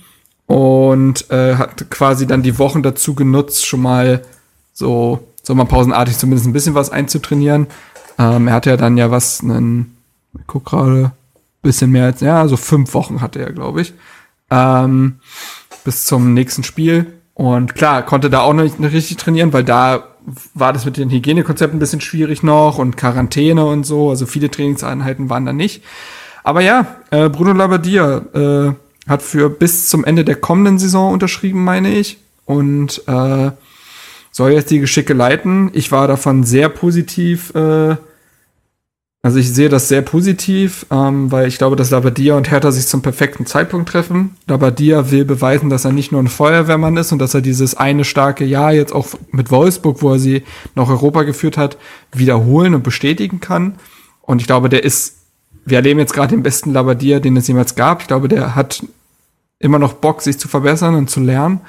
und 0.47 1.29
äh, 1.31 1.55
hat 1.55 1.89
quasi 1.89 2.27
dann 2.27 2.43
die 2.43 2.59
Wochen 2.59 2.83
dazu 2.83 3.15
genutzt, 3.15 3.65
schon 3.65 3.81
mal 3.81 4.21
so 4.73 5.27
sommerpausenartig 5.45 6.17
zumindest 6.17 6.47
ein 6.47 6.53
bisschen 6.53 6.75
was 6.75 6.89
einzutrainieren. 6.89 7.67
Ähm, 8.17 8.47
er 8.47 8.53
hatte 8.53 8.69
ja 8.69 8.77
dann 8.77 8.97
ja 8.97 9.11
was, 9.11 9.41
einen, 9.41 9.95
ich 10.37 10.47
guck 10.47 10.65
gerade, 10.65 11.11
bisschen 11.61 11.91
mehr 11.91 12.05
als, 12.05 12.21
ja, 12.21 12.47
so 12.47 12.57
fünf 12.57 12.93
Wochen 12.93 13.21
hatte 13.21 13.39
er, 13.39 13.51
glaube 13.51 13.81
ich. 13.81 13.93
Ähm, 14.51 15.15
bis 15.83 16.05
zum 16.05 16.33
nächsten 16.33 16.63
Spiel. 16.63 17.13
Und 17.33 17.75
klar, 17.75 18.03
konnte 18.03 18.29
da 18.29 18.41
auch 18.41 18.53
noch 18.53 18.63
nicht, 18.63 18.79
nicht 18.79 18.93
richtig 18.93 19.17
trainieren, 19.17 19.51
weil 19.51 19.63
da 19.63 20.03
war 20.53 20.73
das 20.73 20.85
mit 20.85 20.97
den 20.97 21.09
Hygienekonzepten 21.09 21.77
ein 21.77 21.79
bisschen 21.79 22.01
schwierig 22.01 22.43
noch 22.43 22.77
und 22.77 22.97
Quarantäne 22.97 23.65
und 23.65 23.85
so. 23.85 24.09
Also 24.09 24.25
viele 24.25 24.49
Trainingseinheiten 24.49 25.29
waren 25.29 25.45
da 25.45 25.53
nicht. 25.53 25.83
Aber 26.43 26.61
ja, 26.61 26.95
äh, 27.11 27.29
Bruno 27.29 27.53
Labbadia 27.53 28.17
äh, 28.33 28.73
hat 29.09 29.21
für 29.21 29.49
bis 29.49 29.89
zum 29.89 30.05
Ende 30.05 30.23
der 30.23 30.35
kommenden 30.35 30.79
Saison 30.79 31.11
unterschrieben, 31.11 31.63
meine 31.63 31.93
ich. 31.93 32.19
Und 32.45 33.01
äh, 33.07 33.51
soll 34.35 34.51
jetzt 34.51 34.69
die 34.69 34.79
Geschicke 34.79 35.13
leiten. 35.13 35.71
Ich 35.71 35.93
war 35.93 36.09
davon 36.09 36.43
sehr 36.43 36.67
positiv, 36.67 37.55
äh, 37.55 37.95
also 39.21 39.39
ich 39.39 39.49
sehe 39.53 39.69
das 39.69 39.87
sehr 39.87 40.01
positiv, 40.01 40.85
ähm, 40.91 41.31
weil 41.31 41.47
ich 41.47 41.57
glaube, 41.57 41.77
dass 41.77 41.91
Labadia 41.91 42.35
und 42.35 42.51
Hertha 42.51 42.69
sich 42.73 42.85
zum 42.85 43.01
perfekten 43.01 43.45
Zeitpunkt 43.45 43.87
treffen. 43.87 44.35
Labadia 44.45 45.09
will 45.09 45.23
beweisen, 45.23 45.69
dass 45.69 45.85
er 45.85 45.93
nicht 45.93 46.11
nur 46.11 46.21
ein 46.21 46.27
Feuerwehrmann 46.27 46.97
ist 46.97 47.13
und 47.13 47.19
dass 47.19 47.33
er 47.33 47.39
dieses 47.39 47.75
eine 47.75 48.03
starke 48.03 48.43
Jahr 48.43 48.73
jetzt 48.73 48.91
auch 48.91 49.07
mit 49.31 49.51
Wolfsburg, 49.51 50.01
wo 50.01 50.11
er 50.11 50.19
sie 50.19 50.43
nach 50.75 50.89
Europa 50.89 51.23
geführt 51.23 51.57
hat, 51.57 51.77
wiederholen 52.11 52.75
und 52.75 52.83
bestätigen 52.83 53.39
kann. 53.39 53.75
Und 54.21 54.41
ich 54.41 54.47
glaube, 54.47 54.67
der 54.67 54.83
ist, 54.83 55.15
wir 55.63 55.77
erleben 55.77 56.01
jetzt 56.01 56.13
gerade 56.13 56.35
den 56.35 56.43
besten 56.43 56.73
Labadia, 56.73 57.21
den 57.21 57.37
es 57.37 57.47
jemals 57.47 57.75
gab. 57.75 58.01
Ich 58.01 58.07
glaube, 58.07 58.27
der 58.27 58.53
hat 58.53 58.83
immer 59.59 59.79
noch 59.79 59.93
Bock, 59.93 60.21
sich 60.21 60.37
zu 60.37 60.49
verbessern 60.49 60.93
und 60.95 61.09
zu 61.09 61.21
lernen. 61.21 61.61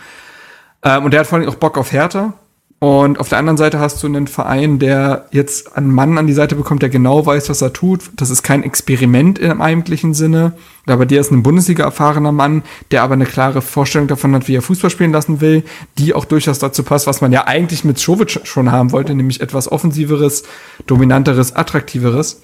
Ähm, 0.82 1.04
und 1.04 1.12
der 1.12 1.20
hat 1.20 1.28
vor 1.28 1.38
allem 1.38 1.48
auch 1.48 1.54
Bock 1.54 1.78
auf 1.78 1.92
Hertha. 1.92 2.34
Und 2.78 3.18
auf 3.18 3.30
der 3.30 3.38
anderen 3.38 3.56
Seite 3.56 3.78
hast 3.78 4.02
du 4.02 4.06
einen 4.06 4.26
Verein, 4.26 4.78
der 4.78 5.28
jetzt 5.30 5.76
einen 5.78 5.90
Mann 5.90 6.18
an 6.18 6.26
die 6.26 6.34
Seite 6.34 6.56
bekommt, 6.56 6.82
der 6.82 6.90
genau 6.90 7.24
weiß, 7.24 7.48
was 7.48 7.62
er 7.62 7.72
tut. 7.72 8.10
Das 8.16 8.28
ist 8.28 8.42
kein 8.42 8.62
Experiment 8.62 9.38
im 9.38 9.62
eigentlichen 9.62 10.12
Sinne. 10.12 10.52
Aber 10.84 11.06
der 11.06 11.22
ist 11.22 11.32
ein 11.32 11.42
Bundesliga 11.42 11.84
erfahrener 11.84 12.32
Mann, 12.32 12.62
der 12.90 13.02
aber 13.02 13.14
eine 13.14 13.24
klare 13.24 13.62
Vorstellung 13.62 14.08
davon 14.08 14.34
hat, 14.34 14.46
wie 14.46 14.56
er 14.56 14.62
Fußball 14.62 14.90
spielen 14.90 15.12
lassen 15.12 15.40
will, 15.40 15.64
die 15.96 16.12
auch 16.12 16.26
durchaus 16.26 16.58
dazu 16.58 16.82
passt, 16.82 17.06
was 17.06 17.22
man 17.22 17.32
ja 17.32 17.46
eigentlich 17.46 17.82
mit 17.84 17.98
Schovic 17.98 18.40
schon 18.44 18.70
haben 18.70 18.92
wollte, 18.92 19.14
nämlich 19.14 19.40
etwas 19.40 19.72
offensiveres, 19.72 20.42
dominanteres, 20.86 21.56
attraktiveres. 21.56 22.42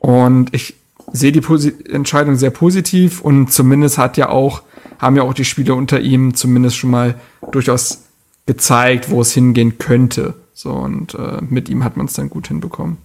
Und 0.00 0.54
ich 0.54 0.74
sehe 1.12 1.32
die 1.32 1.40
Posi 1.40 1.72
Entscheidung 1.90 2.36
sehr 2.36 2.50
positiv 2.50 3.22
und 3.22 3.50
zumindest 3.52 3.96
hat 3.96 4.18
ja 4.18 4.28
auch, 4.28 4.62
haben 4.98 5.16
ja 5.16 5.22
auch 5.22 5.34
die 5.34 5.46
Spieler 5.46 5.76
unter 5.76 5.98
ihm 6.00 6.34
zumindest 6.34 6.76
schon 6.76 6.90
mal 6.90 7.14
durchaus 7.50 8.01
gezeigt, 8.46 9.10
wo 9.10 9.20
es 9.20 9.32
hingehen 9.32 9.78
könnte. 9.78 10.34
So, 10.52 10.72
und 10.72 11.14
äh, 11.14 11.38
mit 11.48 11.68
ihm 11.68 11.84
hat 11.84 11.96
man 11.96 12.06
es 12.06 12.12
dann 12.14 12.28
gut 12.30 12.48
hinbekommen. 12.48 12.98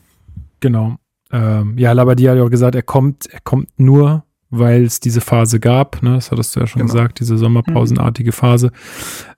Genau. 0.59 0.95
Ähm, 1.31 1.77
ja, 1.77 1.91
Labadia 1.91 2.31
hat 2.31 2.37
ja 2.37 2.43
auch 2.43 2.49
gesagt, 2.49 2.75
er 2.75 2.83
kommt, 2.83 3.27
er 3.27 3.39
kommt 3.41 3.69
nur, 3.77 4.23
weil 4.49 4.83
es 4.83 4.99
diese 4.99 5.21
Phase 5.21 5.59
gab. 5.59 6.01
Ne? 6.01 6.15
Das 6.15 6.31
hattest 6.31 6.55
du 6.55 6.61
ja 6.61 6.67
schon 6.67 6.81
Genau. 6.81 6.93
gesagt, 6.93 7.19
diese 7.19 7.37
sommerpausenartige 7.37 8.31
Phase. 8.31 8.71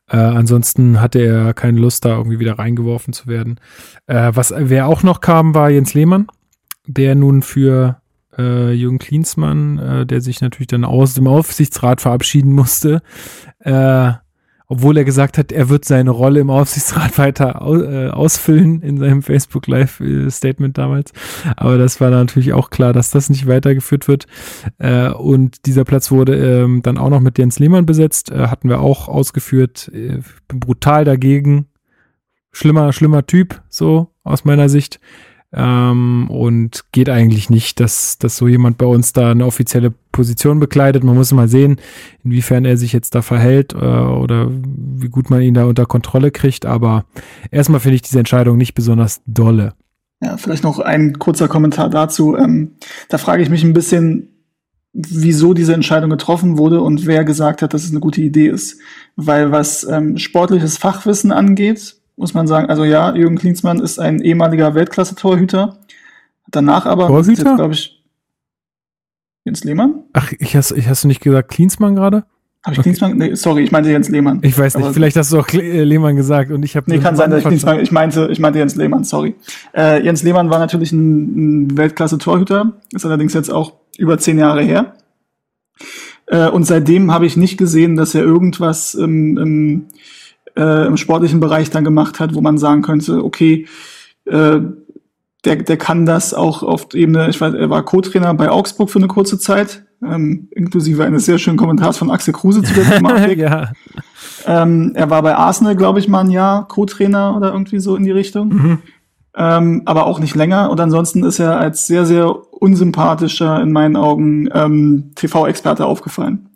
Äh, 0.08 0.18
ansonsten 0.18 1.02
hatte 1.02 1.20
er 1.20 1.54
keine 1.54 1.80
Lust, 1.80 2.06
da 2.06 2.18
irgendwie 2.18 2.40
wieder 2.40 2.58
reingeworfen 2.60 3.14
zu 3.14 3.28
werden. 3.28 3.60
Äh, 4.08 4.32
was, 4.34 4.54
wer 4.56 4.88
auch 4.88 5.04
noch 5.04 5.22
kam, 5.22 5.54
war 5.54 5.70
Jens 5.70 5.94
Lehmann, 5.94 6.28
der 6.88 7.16
nun 7.16 7.42
für 7.42 8.02
äh, 8.38 8.72
Jürgen 8.72 9.00
Klinsmann, 9.00 9.78
äh, 9.78 10.06
der 10.06 10.22
sich 10.22 10.42
natürlich 10.42 10.68
dann 10.68 10.86
aus 10.86 11.14
dem 11.14 11.28
Aufsichtsrat 11.28 12.02
verabschieden 12.02 12.54
musste, 12.54 13.02
äh, 13.60 14.14
obwohl 14.72 14.98
er 14.98 15.04
gesagt 15.04 15.40
hat, 15.40 15.52
er 15.52 15.68
wird 15.70 15.84
seine 15.84 16.12
Rolle 16.12 16.40
im 16.40 16.52
Aufsichtsrat 16.52 17.18
weiter 17.18 17.62
au 17.64 17.76
äh, 17.76 18.10
ausfüllen 18.10 18.82
in 18.82 18.98
seinem 18.98 19.24
Facebook 19.24 19.68
Live 19.68 20.00
äh, 20.00 20.30
Statement 20.30 20.78
damals. 20.78 21.12
Aber 21.58 21.78
das 21.80 22.00
war 22.00 22.12
natürlich 22.12 22.54
auch 22.54 22.70
klar, 22.70 22.94
dass 22.94 23.10
das 23.10 23.32
nicht 23.32 23.48
weitergeführt 23.48 24.08
wird. 24.08 24.28
Äh, 24.78 25.10
und 25.10 25.66
dieser 25.66 25.84
Platz 25.86 26.12
wurde 26.12 26.36
ähm, 26.36 26.84
dann 26.84 27.00
auch 27.00 27.10
noch 27.10 27.20
mit 27.20 27.40
Jens 27.40 27.58
Lehmann 27.58 27.88
besetzt, 27.88 28.32
äh, 28.32 28.48
hatten 28.48 28.70
wir 28.70 28.80
auch 28.80 29.08
ausgeführt. 29.08 29.90
Äh, 29.92 30.20
brutal 30.48 31.04
dagegen. 31.04 31.66
Schlimmer, 32.52 32.94
schlimmer 32.94 33.26
Typ, 33.26 33.62
so 33.70 34.10
aus 34.24 34.46
meiner 34.46 34.70
Sicht. 34.70 35.00
Ähm, 35.52 36.30
und 36.30 36.86
geht 36.92 37.10
eigentlich 37.10 37.50
nicht, 37.50 37.80
dass, 37.80 38.20
dass 38.20 38.38
so 38.38 38.48
jemand 38.48 38.78
bei 38.78 38.86
uns 38.86 39.14
da 39.14 39.32
eine 39.32 39.46
offizielle 39.46 39.92
Position 40.12 40.60
bekleidet. 40.60 41.04
Man 41.04 41.16
muss 41.16 41.32
mal 41.32 41.48
sehen, 41.48 41.78
inwiefern 42.24 42.66
er 42.66 42.78
sich 42.78 42.94
jetzt 42.94 43.16
da 43.16 43.24
verhält 43.24 43.74
äh, 43.74 43.78
oder 43.78 44.50
wie 44.52 45.10
gut 45.10 45.30
man 45.32 45.42
ihn 45.42 45.56
da 45.56 45.66
unter 45.66 45.88
Kontrolle 45.88 46.30
kriegt. 46.30 46.68
Aber 46.68 47.06
erstmal 47.50 47.80
finde 47.80 47.96
ich 47.96 48.04
diese 48.04 48.20
Entscheidung 48.20 48.58
nicht 48.58 48.76
besonders 48.76 49.22
dolle. 49.26 49.74
Ja, 50.22 50.38
vielleicht 50.38 50.64
noch 50.64 50.80
ein 50.80 51.18
kurzer 51.18 51.48
Kommentar 51.48 51.90
dazu. 51.90 52.36
Ähm, 52.38 52.76
da 53.08 53.18
frage 53.18 53.42
ich 53.42 53.50
mich 53.50 53.64
ein 53.64 53.74
bisschen, 53.74 54.28
wieso 54.94 55.54
diese 55.54 55.74
Entscheidung 55.74 56.10
getroffen 56.10 56.58
wurde 56.58 56.82
und 56.82 57.06
wer 57.06 57.24
gesagt 57.24 57.62
hat, 57.62 57.74
dass 57.74 57.86
es 57.86 57.92
eine 57.92 58.02
gute 58.02 58.22
Idee 58.22 58.50
ist. 58.50 58.80
Weil 59.16 59.52
was 59.52 59.84
ähm, 59.84 60.18
sportliches 60.18 60.78
Fachwissen 60.78 61.32
angeht, 61.32 61.99
muss 62.20 62.34
man 62.34 62.48
sagen, 62.48 62.70
also 62.70 62.84
ja, 62.84 63.16
Jürgen 63.16 63.38
Klinsmann 63.38 63.80
ist 63.80 63.98
ein 63.98 64.20
ehemaliger 64.20 64.76
Weltklasse-Torhüter. 64.76 65.78
Danach 66.52 66.86
aber, 66.86 67.08
Torhüter? 67.08 67.56
glaube 67.56 67.74
ich, 67.74 68.04
Jens 69.46 69.64
Lehmann? 69.64 70.04
Ach, 70.12 70.34
ich 70.38 70.56
hast, 70.56 70.72
ich 70.72 70.90
hast 70.90 71.06
du 71.06 71.08
nicht 71.08 71.22
gesagt 71.22 71.50
Klinsmann 71.50 71.96
gerade? 71.96 72.26
Habe 72.66 72.74
ich 72.74 72.80
okay. 72.80 72.90
Klinsmann? 72.90 73.18
Nee, 73.18 73.36
sorry, 73.36 73.64
ich 73.64 73.72
meinte 73.72 73.90
Jens 73.90 74.10
Lehmann. 74.10 74.40
Ich 74.42 74.58
weiß 74.58 74.76
nicht, 74.76 74.84
aber 74.84 74.94
vielleicht 74.94 75.16
hast 75.16 75.32
du 75.32 75.40
auch 75.40 75.48
äh, 75.54 75.84
Lehmann 75.84 76.18
gesagt 76.18 76.52
und 76.52 76.62
ich 76.64 76.76
habe. 76.76 76.92
Nee, 76.92 77.00
kann 77.00 77.16
sein, 77.16 77.32
dass 77.32 77.40
ich 77.40 77.48
Klinsmann, 77.48 77.80
ich 77.80 77.92
meinte, 77.94 78.28
ich 78.30 78.40
meinte 78.40 78.60
Jens 78.60 78.76
Lehmann, 78.76 79.06
sorry. 79.06 79.36
Äh, 79.74 80.04
Jens 80.04 80.22
Lehmann 80.22 80.50
war 80.50 80.60
natürlich 80.60 80.92
ein, 80.92 81.68
ein 81.68 81.78
Weltklasse-Torhüter, 81.78 82.74
ist 82.92 83.06
allerdings 83.06 83.34
jetzt 83.34 83.50
auch 83.50 83.74
über 83.98 84.18
zehn 84.18 84.38
Jahre 84.38 84.62
her. 84.62 84.94
Äh, 86.28 86.50
und 86.50 86.66
seitdem 86.66 87.14
habe 87.14 87.26
ich 87.26 87.38
nicht 87.38 87.58
gesehen, 87.58 87.96
dass 87.96 88.14
er 88.14 88.24
irgendwas 88.24 88.94
im, 88.94 89.38
im, 89.38 89.86
äh, 90.56 90.88
im 90.88 90.98
sportlichen 90.98 91.40
Bereich 91.40 91.70
dann 91.70 91.84
gemacht 91.84 92.20
hat, 92.20 92.34
wo 92.34 92.42
man 92.42 92.58
sagen 92.58 92.82
könnte, 92.82 93.24
okay, 93.24 93.68
äh, 94.26 94.60
der, 95.46 95.56
der 95.56 95.78
kann 95.78 96.06
das 96.06 96.34
auch 96.34 96.64
auf 96.64 96.94
Ebene, 96.94 97.30
ich 97.30 97.40
weiß, 97.40 97.54
er 97.54 97.70
war 97.70 97.84
Co-Trainer 97.84 98.34
bei 98.34 98.50
Augsburg 98.50 98.90
für 98.90 99.00
eine 99.00 99.08
kurze 99.08 99.40
Zeit, 99.40 99.86
ähm, 100.04 100.50
inklusive 100.52 101.04
eines 101.04 101.26
sehr 101.26 101.38
schönen 101.38 101.58
Kommentars 101.58 101.98
von 101.98 102.12
Axel 102.12 102.34
Kruse 102.34 102.62
zu 102.64 102.74
der 102.74 102.84
Thematik. 102.98 103.40
ja. 103.40 103.72
ähm, 104.46 104.92
er 104.96 105.10
war 105.10 105.22
bei 105.22 105.36
Arsenal, 105.36 105.76
glaube 105.76 106.00
ich, 106.00 106.08
mal 106.08 106.22
ein 106.22 106.32
Jahr 106.32 106.68
Co-Trainer 106.68 107.36
oder 107.36 107.54
irgendwie 107.54 107.80
so 107.80 107.96
in 107.96 108.04
die 108.04 108.12
Richtung. 108.12 108.50
Mhm. 108.50 108.80
Ähm, 109.36 109.84
aber 109.86 110.08
auch 110.08 110.20
nicht 110.20 110.36
länger. 110.36 110.70
Und 110.70 110.80
ansonsten 110.82 111.24
ist 111.24 111.40
er 111.40 111.60
als 111.60 111.88
sehr, 111.88 112.06
sehr 112.06 112.36
unsympathischer, 112.52 113.62
in 113.62 113.72
meinen 113.72 113.96
Augen, 113.96 114.50
ähm, 114.54 115.12
TV-Experte 115.16 115.86
aufgefallen. 115.86 116.49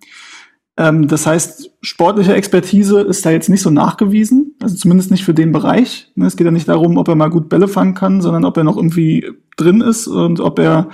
Ähm, 0.75 1.07
das 1.07 1.27
heißt, 1.27 1.71
sportliche 1.81 2.33
Expertise 2.33 3.01
ist 3.01 3.25
da 3.25 3.31
jetzt 3.31 3.49
nicht 3.49 3.61
so 3.61 3.69
nachgewiesen, 3.69 4.55
also 4.61 4.75
zumindest 4.75 5.11
nicht 5.11 5.23
für 5.23 5.33
den 5.33 5.51
Bereich. 5.51 6.11
Ne, 6.15 6.25
es 6.25 6.35
geht 6.35 6.45
ja 6.45 6.51
nicht 6.51 6.67
darum, 6.67 6.97
ob 6.97 7.07
er 7.07 7.15
mal 7.15 7.29
gut 7.29 7.49
Bälle 7.49 7.67
fangen 7.67 7.93
kann, 7.93 8.21
sondern 8.21 8.45
ob 8.45 8.57
er 8.57 8.63
noch 8.63 8.77
irgendwie 8.77 9.29
drin 9.55 9.81
ist 9.81 10.07
und 10.07 10.39
ob 10.39 10.57
er 10.59 10.89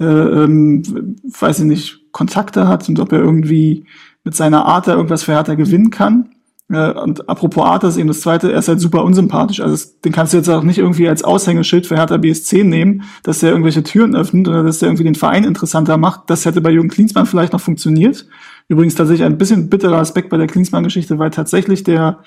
äh, 0.00 0.04
ähm, 0.04 1.16
weiß 1.38 1.60
ich 1.60 1.64
nicht, 1.66 2.12
Kontakte 2.12 2.66
hat 2.66 2.88
und 2.88 2.98
ob 2.98 3.12
er 3.12 3.20
irgendwie 3.20 3.86
mit 4.24 4.34
seiner 4.34 4.64
Art 4.64 4.88
da 4.88 4.94
irgendwas 4.94 5.22
für 5.22 5.32
Hertha 5.32 5.54
gewinnen 5.54 5.90
kann. 5.90 6.33
Äh, 6.70 6.92
und 6.92 7.28
apropos 7.28 7.64
Art, 7.64 7.82
das 7.82 7.94
ist 7.94 8.00
eben 8.00 8.08
das 8.08 8.20
Zweite, 8.20 8.52
er 8.52 8.58
ist 8.58 8.68
halt 8.68 8.80
super 8.80 9.04
unsympathisch. 9.04 9.60
Also 9.60 9.86
den 10.04 10.12
kannst 10.12 10.32
du 10.32 10.38
jetzt 10.38 10.48
auch 10.48 10.62
nicht 10.62 10.78
irgendwie 10.78 11.08
als 11.08 11.22
Aushängeschild 11.22 11.86
für 11.86 11.96
Hertha 11.96 12.16
BSC 12.16 12.64
nehmen, 12.64 13.02
dass 13.22 13.42
er 13.42 13.50
irgendwelche 13.50 13.82
Türen 13.82 14.16
öffnet 14.16 14.48
oder 14.48 14.62
dass 14.62 14.82
er 14.82 14.88
irgendwie 14.88 15.04
den 15.04 15.14
Verein 15.14 15.44
interessanter 15.44 15.96
macht. 15.96 16.30
Das 16.30 16.44
hätte 16.44 16.60
bei 16.60 16.70
Jürgen 16.70 16.88
Klinsmann 16.88 17.26
vielleicht 17.26 17.52
noch 17.52 17.60
funktioniert. 17.60 18.26
Übrigens 18.68 18.94
tatsächlich 18.94 19.26
ein 19.26 19.38
bisschen 19.38 19.68
bitterer 19.68 19.98
Aspekt 19.98 20.30
bei 20.30 20.38
der 20.38 20.46
Klinsmann-Geschichte, 20.46 21.18
weil 21.18 21.30
tatsächlich 21.30 21.84
der, 21.84 22.20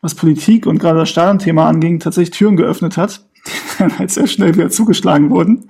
was 0.00 0.14
Politik 0.14 0.66
und 0.66 0.78
gerade 0.78 1.00
das 1.00 1.10
Stadionthema 1.10 1.68
anging, 1.68 2.00
tatsächlich 2.00 2.36
Türen 2.36 2.56
geöffnet 2.56 2.96
hat, 2.96 3.26
die 3.46 3.52
dann 3.78 3.98
halt 3.98 4.10
sehr 4.10 4.26
schnell 4.26 4.54
wieder 4.54 4.70
zugeschlagen 4.70 5.30
wurden. 5.30 5.66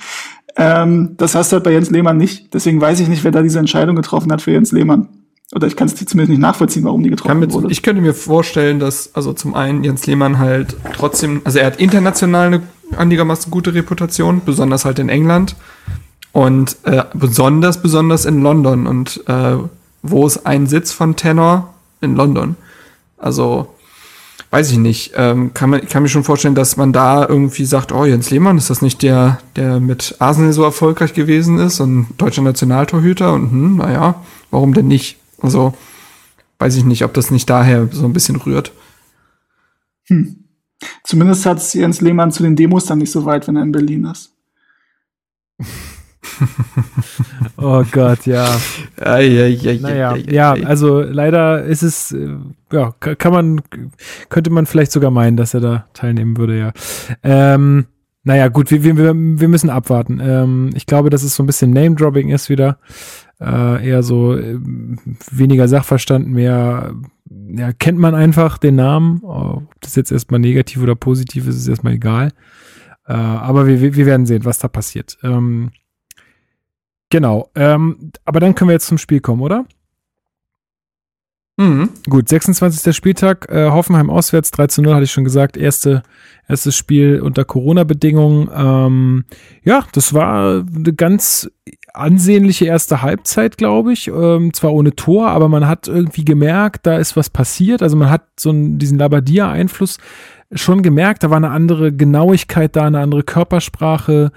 Ähm, 0.57 1.15
das 1.17 1.35
hast 1.35 1.51
du 1.51 1.55
halt 1.55 1.65
bei 1.65 1.73
Jens 1.73 1.91
Lehmann 1.91 2.17
nicht. 2.17 2.55
Deswegen 2.55 2.81
weiß 2.81 3.01
ich 3.01 3.09
nicht, 3.09 3.25
wer 3.25 3.33
da 3.33 3.43
diese 3.43 3.59
Entscheidung 3.59 3.97
getroffen 3.97 4.31
hat 4.31 4.41
für 4.41 4.53
Jens 4.53 4.71
Lehmann. 4.71 5.09
Oder 5.55 5.69
ich 5.69 5.77
kann 5.77 5.87
es 5.87 5.95
zumindest 5.95 6.31
nicht 6.31 6.41
nachvollziehen, 6.41 6.85
warum 6.85 7.03
die 7.05 7.11
getroffen 7.11 7.53
wurde. 7.53 7.69
Ich 7.71 7.83
könnte 7.83 8.03
mir 8.03 8.13
vorstellen, 8.13 8.81
dass, 8.81 9.15
also 9.15 9.33
zum 9.33 9.55
einen 9.55 9.85
Jens 9.85 10.05
Lehmann 10.07 10.41
halt 10.41 10.77
trotzdem, 10.97 11.43
also 11.45 11.61
er 11.61 11.67
hat 11.67 11.79
international 11.79 12.49
eine 12.49 12.63
einigermaßen 12.97 13.51
gute 13.53 13.73
Reputation, 13.73 14.43
besonders 14.45 14.85
halt 14.85 14.99
in 14.99 15.09
England. 15.09 15.55
Und 16.33 16.77
äh, 16.83 17.05
besonders, 17.15 17.81
besonders 17.81 18.25
in 18.25 18.43
London. 18.43 18.89
Und 18.89 19.23
äh, 19.29 19.57
wo 20.03 20.27
ist 20.27 20.45
ein 20.45 20.67
Sitz 20.67 20.91
von 20.91 21.15
Tenor? 21.15 21.73
In 22.01 22.17
London. 22.17 22.57
Also 23.17 23.69
weiß 24.51 24.73
ich 24.73 24.79
nicht, 24.79 25.13
ähm, 25.17 25.55
kann 25.55 25.71
man, 25.71 25.83
ich 25.83 25.89
kann 25.89 26.03
mir 26.03 26.09
schon 26.09 26.25
vorstellen, 26.25 26.55
dass 26.55 26.77
man 26.77 26.93
da 26.93 27.27
irgendwie 27.27 27.65
sagt, 27.65 27.93
oh, 27.93 28.05
Jens 28.05 28.31
Lehmann, 28.31 28.59
ist 28.59 28.71
das 28.71 28.83
nicht 28.83 29.03
der, 29.03 29.39
der 29.57 29.81
mit 29.81 30.17
Arsenal 30.19 30.53
so 30.53 30.63
erfolgreich 30.63 31.15
gewesen 31.15 31.59
ist 31.59 31.81
und 31.81 32.09
deutscher 32.19 32.43
Nationaltorhüter 32.43 33.33
und 33.33 33.51
hm, 33.51 33.77
naja, 33.79 34.17
warum 34.51 34.75
denn 34.75 34.87
nicht? 34.87 35.17
Also, 35.41 35.75
weiß 36.59 36.77
ich 36.77 36.85
nicht, 36.85 37.05
ob 37.05 37.15
das 37.15 37.31
nicht 37.31 37.49
daher 37.49 37.89
so 37.91 38.05
ein 38.05 38.13
bisschen 38.13 38.37
rührt. 38.37 38.73
Hm. 40.07 40.45
Zumindest 41.03 41.47
hat 41.47 41.75
Jens 41.75 42.01
Lehmann 42.01 42.33
zu 42.33 42.43
den 42.43 42.57
Demos 42.57 42.87
dann 42.87 42.99
nicht 42.99 43.13
so 43.13 43.25
weit, 43.25 43.49
wenn 43.49 43.57
er 43.57 43.63
in 43.63 43.73
Berlin 43.73 44.05
ist. 44.07 44.33
oh 47.57 47.85
Gott, 47.91 48.27
ja. 48.27 48.57
naja, 49.81 50.17
ja, 50.17 50.53
also 50.67 51.01
leider 51.01 51.63
ist 51.65 51.83
es, 51.83 52.13
äh, 52.13 52.37
ja, 52.73 52.93
kann 52.93 53.33
man, 53.33 53.61
könnte 54.29 54.51
man 54.51 54.67
vielleicht 54.67 54.93
sogar 54.93 55.11
meinen, 55.11 55.37
dass 55.37 55.55
er 55.55 55.61
da 55.61 55.87
teilnehmen 55.93 56.37
würde, 56.37 56.59
ja. 56.59 56.73
Ähm, 57.23 57.87
naja, 58.25 58.49
gut, 58.49 58.71
wir, 58.71 58.83
wir, 58.83 58.97
wir 58.97 59.49
müssen 59.49 59.71
abwarten. 59.71 60.19
Ähm, 60.21 60.71
ich 60.75 60.87
glaube, 60.87 61.11
dass 61.11 61.23
es 61.23 61.35
so 61.37 61.43
ein 61.43 61.47
bisschen 61.47 61.73
Name-Dropping 61.73 62.31
ist 62.31 62.49
wieder. 62.49 62.79
Äh, 63.41 63.89
eher 63.89 64.03
so 64.03 64.37
äh, 64.37 64.59
weniger 65.31 65.69
Sachverstand, 65.69 66.29
mehr 66.29 66.95
ja, 67.49 67.73
kennt 67.73 67.99
man 67.99 68.15
einfach 68.15 68.59
den 68.59 68.77
Namen. 68.77 69.23
Ob 69.25 69.81
das 69.81 69.97
jetzt 69.97 70.13
erstmal 70.13 70.41
negativ 70.41 70.83
oder 70.83 70.95
positiv 70.95 71.47
ist, 71.49 71.57
ist 71.57 71.69
erstmal 71.69 71.95
egal. 71.95 72.33
Äh, 73.07 73.13
aber 73.13 73.67
wir, 73.67 73.81
wir 73.81 74.07
werden 74.07 74.27
sehen, 74.27 74.45
was 74.45 74.59
da 74.59 74.69
passiert. 74.69 75.19
Ähm, 75.23 75.71
Genau. 77.15 77.49
Ähm, 77.55 78.11
aber 78.25 78.41
dann 78.41 78.57
können 78.57 78.71
wir 78.71 78.73
jetzt 78.73 78.89
zum 78.89 78.99
Spiel 78.99 79.21
kommen, 79.21 79.41
oder? 79.41 79.67
Mhm. 81.57 81.91
Gut, 82.11 82.29
26. 82.29 82.97
Spieltag, 82.97 83.49
äh, 83.49 83.71
Hoffenheim 83.71 84.11
auswärts, 84.11 84.51
3 84.51 84.67
zu 84.67 84.83
0, 84.83 84.95
hatte 84.95 85.05
ich 85.05 85.13
schon 85.13 85.23
gesagt. 85.23 85.57
Erste, 85.57 86.03
erstes 86.49 86.75
Spiel 86.75 87.21
unter 87.21 87.45
Corona-Bedingungen. 87.45 88.51
Ähm, 88.53 89.25
ja, 89.63 89.87
das 89.93 90.13
war 90.13 90.67
eine 90.67 90.93
ganz 90.93 91.49
ansehnliche 91.95 92.67
erste 92.67 93.03
Halbzeit, 93.03 93.57
glaube 93.57 93.93
ich. 93.93 94.09
Ähm, 94.09 94.53
zwar 94.53 94.73
ohne 94.75 94.95
Tor, 94.95 95.29
aber 95.29 95.49
man 95.49 95.67
hat 95.67 95.89
irgendwie 95.89 96.25
gemerkt, 96.25 96.87
da 96.87 96.99
ist 96.99 97.17
was 97.17 97.31
passiert. 97.31 97.83
Also 97.83 97.97
man 97.97 98.11
hat 98.11 98.23
so 98.39 98.51
einen, 98.51 98.79
diesen 98.79 98.99
Labadia-Einfluss 98.99 99.99
schon 100.53 100.83
gemerkt. 100.83 101.23
Da 101.23 101.31
war 101.31 101.37
eine 101.37 101.51
andere 101.51 101.93
Genauigkeit 101.93 102.77
da, 102.77 102.87
eine 102.87 103.01
andere 103.01 103.23
Körpersprache. 103.23 104.33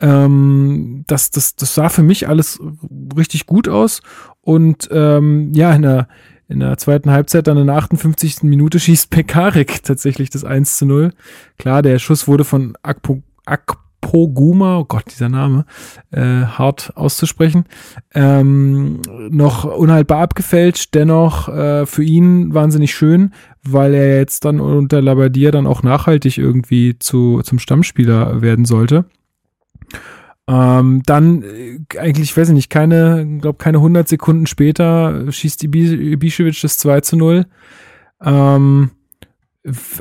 Ähm, 0.00 1.04
das, 1.06 1.30
das, 1.30 1.56
das 1.56 1.74
sah 1.74 1.88
für 1.88 2.02
mich 2.02 2.28
alles 2.28 2.60
richtig 3.16 3.46
gut 3.46 3.68
aus. 3.68 4.02
Und 4.42 4.88
ähm, 4.90 5.52
ja, 5.54 5.72
in 5.72 5.82
der, 5.82 6.08
in 6.48 6.60
der 6.60 6.76
zweiten 6.76 7.10
Halbzeit, 7.10 7.46
dann 7.46 7.56
in 7.56 7.68
der 7.68 7.76
58. 7.76 8.42
Minute, 8.42 8.78
schießt 8.78 9.10
Pekarik 9.10 9.82
tatsächlich 9.82 10.30
das 10.30 10.44
1 10.44 10.76
zu 10.76 10.86
0. 10.86 11.12
Klar, 11.58 11.82
der 11.82 11.98
Schuss 11.98 12.28
wurde 12.28 12.44
von 12.44 12.76
Akpo, 12.82 13.22
Akpoguma, 14.06 14.78
oh 14.78 14.84
Gott, 14.84 15.04
dieser 15.10 15.28
Name, 15.28 15.64
äh, 16.10 16.20
hart 16.20 16.92
auszusprechen, 16.96 17.64
ähm, 18.14 19.00
noch 19.30 19.64
unhaltbar 19.64 20.20
abgefälscht, 20.20 20.94
dennoch 20.94 21.48
äh, 21.48 21.86
für 21.86 22.04
ihn 22.04 22.54
wahnsinnig 22.54 22.94
schön, 22.94 23.32
weil 23.62 23.94
er 23.94 24.18
jetzt 24.18 24.44
dann 24.44 24.60
unter 24.60 25.02
Labadia 25.02 25.50
dann 25.50 25.66
auch 25.66 25.82
nachhaltig 25.82 26.38
irgendwie 26.38 26.98
zu, 26.98 27.40
zum 27.42 27.58
Stammspieler 27.58 28.42
werden 28.42 28.64
sollte. 28.64 29.06
Ähm, 30.48 31.02
dann 31.04 31.42
äh, 31.42 31.78
eigentlich, 31.98 32.30
ich 32.30 32.36
weiß 32.36 32.50
nicht, 32.50 32.70
keine, 32.70 33.38
glaube 33.40 33.58
keine 33.58 33.78
100 33.78 34.06
Sekunden 34.06 34.46
später 34.46 35.30
schießt 35.30 35.64
Ibišević 35.64 36.62
das 36.62 36.76
2 36.76 37.00
zu 37.00 37.16
0. 37.16 37.46
Ähm, 38.22 38.90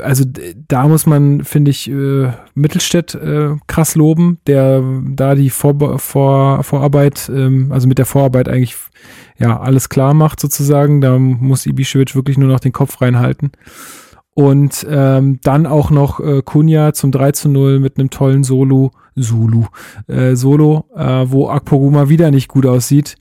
also 0.02 0.24
da 0.68 0.88
muss 0.88 1.06
man, 1.06 1.44
finde 1.44 1.72
ich, 1.72 1.90
äh, 1.90 2.32
Mittelstädt 2.54 3.16
äh, 3.16 3.56
krass 3.68 3.96
loben, 3.96 4.40
der 4.48 4.84
da 5.10 5.36
die 5.36 5.50
Vor 5.50 6.00
Vor 6.00 6.64
Vorarbeit, 6.64 7.30
ähm, 7.34 7.72
also 7.72 7.88
mit 7.88 7.98
der 7.98 8.06
Vorarbeit 8.06 8.48
eigentlich 8.48 8.76
ja 9.38 9.60
alles 9.60 9.90
klar 9.90 10.14
macht 10.14 10.40
sozusagen. 10.40 11.02
Da 11.02 11.18
muss 11.18 11.66
Ibišević 11.66 12.16
wirklich 12.16 12.38
nur 12.38 12.50
noch 12.50 12.60
den 12.60 12.74
Kopf 12.74 13.02
reinhalten. 13.02 13.52
Und 14.34 14.86
ähm, 14.90 15.40
dann 15.44 15.66
auch 15.66 15.92
noch 15.92 16.20
äh, 16.20 16.42
Kunja 16.44 16.94
zum 16.94 17.12
3 17.12 17.32
zu 17.32 17.50
0 17.50 17.80
mit 17.80 17.98
einem 17.98 18.10
tollen 18.10 18.44
Solo, 18.44 18.92
Zulu, 19.18 19.68
äh, 20.08 20.36
Solo, 20.36 20.86
äh, 20.94 21.24
wo 21.28 21.48
Akpoguma 21.48 22.10
wieder 22.10 22.32
nicht 22.32 22.50
gut 22.50 22.66
aussieht, 22.66 23.16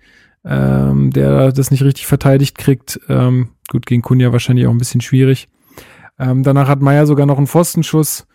ähm, 0.45 1.13
der 1.13 1.53
das 1.53 1.71
nicht 1.71 1.85
richtig 1.85 2.07
verteidigt 2.07 2.59
kriegt. 2.59 2.99
Ähm, 3.09 3.51
gut, 3.71 3.87
gegen 3.87 4.03
Kunja 4.03 4.33
wahrscheinlich 4.33 4.67
auch 4.67 4.73
ein 4.73 4.79
bisschen 4.79 5.01
schwierig. 5.01 5.49
Ähm, 6.18 6.43
danach 6.43 6.68
hat 6.68 6.81
Meier 6.81 7.07
sogar 7.07 7.26
noch 7.26 7.39
einen 7.39 7.47
Pfostenschuss. 7.47 8.26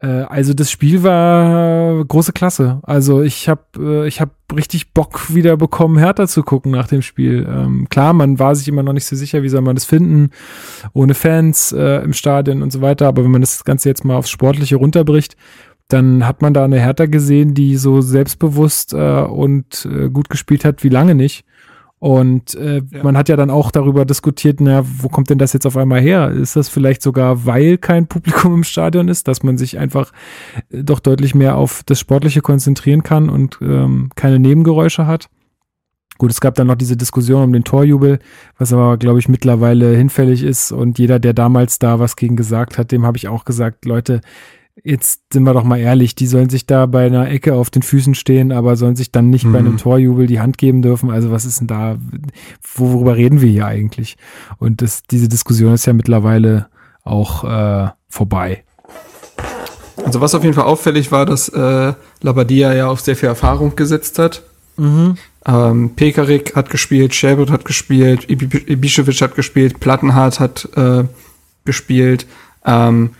Äh, 0.00 0.06
also 0.06 0.54
das 0.54 0.70
Spiel 0.70 1.02
war 1.02 2.04
große 2.04 2.32
Klasse. 2.32 2.80
Also 2.82 3.22
ich 3.22 3.48
habe 3.48 3.62
äh, 3.78 4.08
ich 4.08 4.20
hab 4.20 4.30
richtig 4.54 4.92
Bock 4.92 5.34
wieder 5.34 5.56
bekommen, 5.56 5.98
härter 5.98 6.28
zu 6.28 6.42
gucken 6.42 6.72
nach 6.72 6.88
dem 6.88 7.02
Spiel. 7.02 7.46
Ähm, 7.48 7.88
klar, 7.88 8.12
man 8.12 8.38
war 8.38 8.54
sich 8.54 8.68
immer 8.68 8.82
noch 8.82 8.92
nicht 8.92 9.06
so 9.06 9.16
sicher, 9.16 9.42
wie 9.42 9.48
soll 9.48 9.60
man 9.60 9.74
das 9.76 9.84
finden, 9.84 10.30
ohne 10.92 11.14
Fans 11.14 11.72
äh, 11.72 12.02
im 12.02 12.12
Stadion 12.12 12.62
und 12.62 12.72
so 12.72 12.80
weiter. 12.80 13.08
Aber 13.08 13.24
wenn 13.24 13.30
man 13.30 13.42
das 13.42 13.64
Ganze 13.64 13.88
jetzt 13.88 14.04
mal 14.04 14.16
aufs 14.16 14.30
Sportliche 14.30 14.76
runterbricht, 14.76 15.36
dann 15.88 16.26
hat 16.26 16.42
man 16.42 16.52
da 16.52 16.64
eine 16.64 16.80
Hertha 16.80 17.06
gesehen, 17.06 17.54
die 17.54 17.76
so 17.76 18.02
selbstbewusst 18.02 18.92
äh, 18.92 19.22
und 19.22 19.86
äh, 19.90 20.10
gut 20.10 20.28
gespielt 20.28 20.64
hat 20.64 20.84
wie 20.84 20.90
lange 20.90 21.14
nicht. 21.14 21.44
Und 22.00 22.54
äh, 22.54 22.82
ja. 22.90 23.02
man 23.02 23.16
hat 23.16 23.28
ja 23.28 23.36
dann 23.36 23.50
auch 23.50 23.72
darüber 23.72 24.04
diskutiert, 24.04 24.60
na, 24.60 24.84
wo 24.84 25.08
kommt 25.08 25.30
denn 25.30 25.38
das 25.38 25.52
jetzt 25.52 25.66
auf 25.66 25.76
einmal 25.76 26.00
her? 26.00 26.30
Ist 26.30 26.54
das 26.54 26.68
vielleicht 26.68 27.02
sogar, 27.02 27.44
weil 27.44 27.76
kein 27.76 28.06
Publikum 28.06 28.54
im 28.54 28.64
Stadion 28.64 29.08
ist, 29.08 29.26
dass 29.26 29.42
man 29.42 29.58
sich 29.58 29.78
einfach 29.78 30.12
äh, 30.70 30.84
doch 30.84 31.00
deutlich 31.00 31.34
mehr 31.34 31.56
auf 31.56 31.82
das 31.84 31.98
Sportliche 31.98 32.40
konzentrieren 32.40 33.02
kann 33.02 33.28
und 33.28 33.58
ähm, 33.60 34.10
keine 34.14 34.38
Nebengeräusche 34.38 35.06
hat? 35.06 35.28
Gut, 36.18 36.32
es 36.32 36.40
gab 36.40 36.56
dann 36.56 36.66
noch 36.66 36.74
diese 36.74 36.96
Diskussion 36.96 37.44
um 37.44 37.52
den 37.52 37.62
Torjubel, 37.62 38.18
was 38.58 38.72
aber, 38.72 38.96
glaube 38.96 39.20
ich, 39.20 39.28
mittlerweile 39.28 39.96
hinfällig 39.96 40.42
ist. 40.42 40.72
Und 40.72 40.98
jeder, 40.98 41.20
der 41.20 41.32
damals 41.32 41.78
da 41.78 42.00
was 42.00 42.16
gegen 42.16 42.34
gesagt 42.34 42.76
hat, 42.76 42.90
dem 42.90 43.06
habe 43.06 43.16
ich 43.16 43.28
auch 43.28 43.44
gesagt, 43.44 43.84
Leute, 43.84 44.20
jetzt 44.84 45.32
sind 45.32 45.42
wir 45.44 45.54
doch 45.54 45.64
mal 45.64 45.78
ehrlich, 45.78 46.14
die 46.14 46.26
sollen 46.26 46.50
sich 46.50 46.66
da 46.66 46.86
bei 46.86 47.06
einer 47.06 47.30
Ecke 47.30 47.54
auf 47.54 47.70
den 47.70 47.82
Füßen 47.82 48.14
stehen, 48.14 48.52
aber 48.52 48.76
sollen 48.76 48.96
sich 48.96 49.12
dann 49.12 49.30
nicht 49.30 49.44
mhm. 49.44 49.52
bei 49.52 49.58
einem 49.58 49.72
mhm. 49.72 49.78
Torjubel 49.78 50.26
die 50.26 50.40
Hand 50.40 50.58
geben 50.58 50.82
dürfen. 50.82 51.10
Also 51.10 51.30
was 51.30 51.44
ist 51.44 51.60
denn 51.60 51.66
da, 51.66 51.96
worüber 52.74 53.16
reden 53.16 53.40
wir 53.40 53.50
hier 53.50 53.66
eigentlich? 53.66 54.16
Und 54.58 54.82
das, 54.82 55.02
diese 55.04 55.28
Diskussion 55.28 55.74
ist 55.74 55.86
ja 55.86 55.92
mittlerweile 55.92 56.66
auch 57.04 57.44
äh, 57.44 57.90
vorbei. 58.08 58.64
Also 60.04 60.20
was 60.20 60.34
auf 60.34 60.44
jeden 60.44 60.54
Fall 60.54 60.64
auffällig 60.64 61.10
war, 61.10 61.26
dass 61.26 61.48
äh, 61.48 61.92
Labadia 62.22 62.72
ja 62.74 62.88
auf 62.88 63.00
sehr 63.00 63.16
viel 63.16 63.28
Erfahrung 63.28 63.74
gesetzt 63.74 64.18
hat. 64.18 64.42
Mhm. 64.76 65.16
Ähm, 65.44 65.90
Pekarik 65.96 66.54
hat 66.54 66.70
gespielt, 66.70 67.14
Sherbert 67.14 67.50
hat 67.50 67.64
gespielt, 67.64 68.28
Ibišević 68.28 69.22
hat 69.22 69.34
gespielt, 69.34 69.80
Plattenhardt 69.80 70.40
hat 70.40 70.68
äh, 70.76 71.04
gespielt. 71.64 72.26
Ähm, 72.64 73.10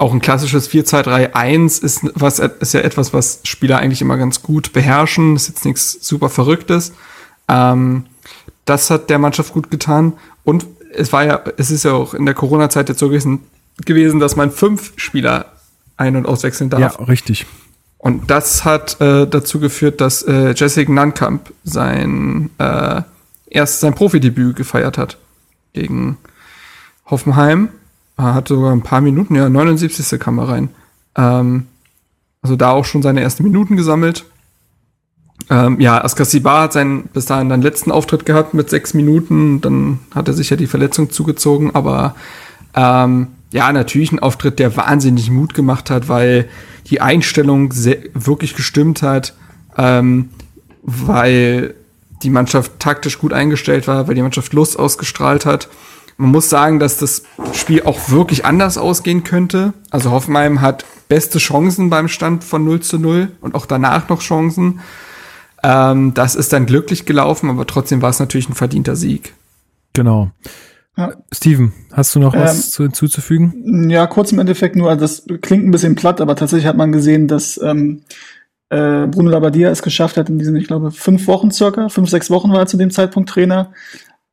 auch 0.00 0.14
ein 0.14 0.22
klassisches 0.22 0.70
4-2-3-1 0.70 1.84
ist, 1.84 2.00
was, 2.14 2.38
ist 2.38 2.72
ja 2.72 2.80
etwas, 2.80 3.12
was 3.12 3.40
Spieler 3.44 3.78
eigentlich 3.78 4.00
immer 4.00 4.16
ganz 4.16 4.42
gut 4.42 4.72
beherrschen. 4.72 5.36
Ist 5.36 5.48
jetzt 5.48 5.66
nichts 5.66 5.98
super 6.00 6.30
Verrücktes. 6.30 6.94
Ähm, 7.48 8.06
das 8.64 8.88
hat 8.88 9.10
der 9.10 9.18
Mannschaft 9.18 9.52
gut 9.52 9.70
getan. 9.70 10.14
Und 10.42 10.64
es 10.94 11.12
war 11.12 11.24
ja, 11.24 11.44
es 11.58 11.70
ist 11.70 11.84
ja 11.84 11.92
auch 11.92 12.14
in 12.14 12.24
der 12.24 12.34
Corona-Zeit 12.34 12.88
jetzt 12.88 12.98
so 12.98 13.08
gewesen, 13.08 13.40
gewesen, 13.84 14.20
dass 14.20 14.36
man 14.36 14.50
fünf 14.50 14.94
Spieler 14.96 15.52
ein- 15.98 16.16
und 16.16 16.26
auswechseln 16.26 16.70
darf. 16.70 16.80
Ja, 16.80 17.04
richtig. 17.04 17.44
Und 17.98 18.30
das 18.30 18.64
hat 18.64 18.98
äh, 19.02 19.26
dazu 19.26 19.60
geführt, 19.60 20.00
dass 20.00 20.22
äh, 20.22 20.54
Jessica 20.56 20.90
Nankamp 20.90 21.52
sein 21.62 22.48
äh, 22.56 23.02
erst 23.50 23.80
sein 23.80 23.94
Profidebüt 23.94 24.56
gefeiert 24.56 24.96
hat 24.96 25.18
gegen 25.74 26.16
Hoffenheim 27.04 27.68
hat 28.22 28.48
sogar 28.48 28.72
ein 28.72 28.82
paar 28.82 29.00
Minuten, 29.00 29.34
ja, 29.34 29.48
79. 29.48 30.18
kam 30.18 30.38
er 30.38 30.48
rein. 30.48 30.68
Ähm, 31.16 31.66
also 32.42 32.56
da 32.56 32.70
auch 32.70 32.84
schon 32.84 33.02
seine 33.02 33.20
ersten 33.20 33.42
Minuten 33.42 33.76
gesammelt. 33.76 34.24
Ähm, 35.48 35.80
ja, 35.80 36.02
Askasibar 36.02 36.62
hat 36.62 36.72
seinen 36.72 37.04
bis 37.04 37.26
dahin 37.26 37.48
dann 37.48 37.62
letzten 37.62 37.90
Auftritt 37.90 38.24
gehabt 38.26 38.54
mit 38.54 38.70
sechs 38.70 38.94
Minuten. 38.94 39.60
Dann 39.60 39.98
hat 40.14 40.28
er 40.28 40.34
sich 40.34 40.50
ja 40.50 40.56
die 40.56 40.66
Verletzung 40.66 41.10
zugezogen. 41.10 41.74
Aber 41.74 42.14
ähm, 42.74 43.28
ja, 43.52 43.72
natürlich 43.72 44.12
ein 44.12 44.20
Auftritt, 44.20 44.58
der 44.58 44.76
wahnsinnig 44.76 45.30
Mut 45.30 45.54
gemacht 45.54 45.90
hat, 45.90 46.08
weil 46.08 46.48
die 46.86 47.00
Einstellung 47.00 47.72
sehr, 47.72 47.98
wirklich 48.14 48.54
gestimmt 48.54 49.02
hat, 49.02 49.34
ähm, 49.76 50.30
weil 50.82 51.74
die 52.22 52.30
Mannschaft 52.30 52.78
taktisch 52.78 53.18
gut 53.18 53.32
eingestellt 53.32 53.88
war, 53.88 54.06
weil 54.06 54.14
die 54.14 54.22
Mannschaft 54.22 54.52
Lust 54.52 54.78
ausgestrahlt 54.78 55.46
hat. 55.46 55.68
Man 56.20 56.32
muss 56.32 56.50
sagen, 56.50 56.78
dass 56.78 56.98
das 56.98 57.22
Spiel 57.54 57.82
auch 57.84 58.10
wirklich 58.10 58.44
anders 58.44 58.76
ausgehen 58.76 59.24
könnte. 59.24 59.72
Also 59.90 60.10
Hoffenheim 60.10 60.60
hat 60.60 60.84
beste 61.08 61.38
Chancen 61.38 61.88
beim 61.88 62.08
Stand 62.08 62.44
von 62.44 62.62
0 62.62 62.80
zu 62.80 62.98
0 62.98 63.28
und 63.40 63.54
auch 63.54 63.64
danach 63.64 64.10
noch 64.10 64.20
Chancen. 64.20 64.80
Ähm, 65.62 66.12
das 66.12 66.34
ist 66.34 66.52
dann 66.52 66.66
glücklich 66.66 67.06
gelaufen, 67.06 67.48
aber 67.48 67.66
trotzdem 67.66 68.02
war 68.02 68.10
es 68.10 68.20
natürlich 68.20 68.50
ein 68.50 68.54
verdienter 68.54 68.96
Sieg. 68.96 69.34
Genau. 69.94 70.30
Ja. 70.94 71.14
Steven, 71.32 71.72
hast 71.90 72.14
du 72.14 72.20
noch 72.20 72.34
ähm, 72.34 72.42
was 72.42 72.70
zu, 72.70 72.82
hinzuzufügen? 72.82 73.88
Ja, 73.88 74.06
kurz 74.06 74.30
im 74.32 74.40
Endeffekt 74.40 74.76
nur, 74.76 74.94
das 74.96 75.24
klingt 75.40 75.66
ein 75.66 75.70
bisschen 75.70 75.94
platt, 75.94 76.20
aber 76.20 76.36
tatsächlich 76.36 76.66
hat 76.66 76.76
man 76.76 76.92
gesehen, 76.92 77.28
dass 77.28 77.58
ähm, 77.62 78.02
äh, 78.68 79.06
Bruno 79.06 79.30
Labbadia 79.30 79.70
es 79.70 79.80
geschafft 79.80 80.18
hat 80.18 80.28
in 80.28 80.38
diesen, 80.38 80.54
ich 80.56 80.66
glaube, 80.66 80.90
fünf 80.90 81.26
Wochen 81.28 81.50
circa, 81.50 81.88
fünf, 81.88 82.10
sechs 82.10 82.28
Wochen 82.28 82.52
war 82.52 82.58
er 82.58 82.66
zu 82.66 82.76
dem 82.76 82.90
Zeitpunkt 82.90 83.30
Trainer, 83.30 83.72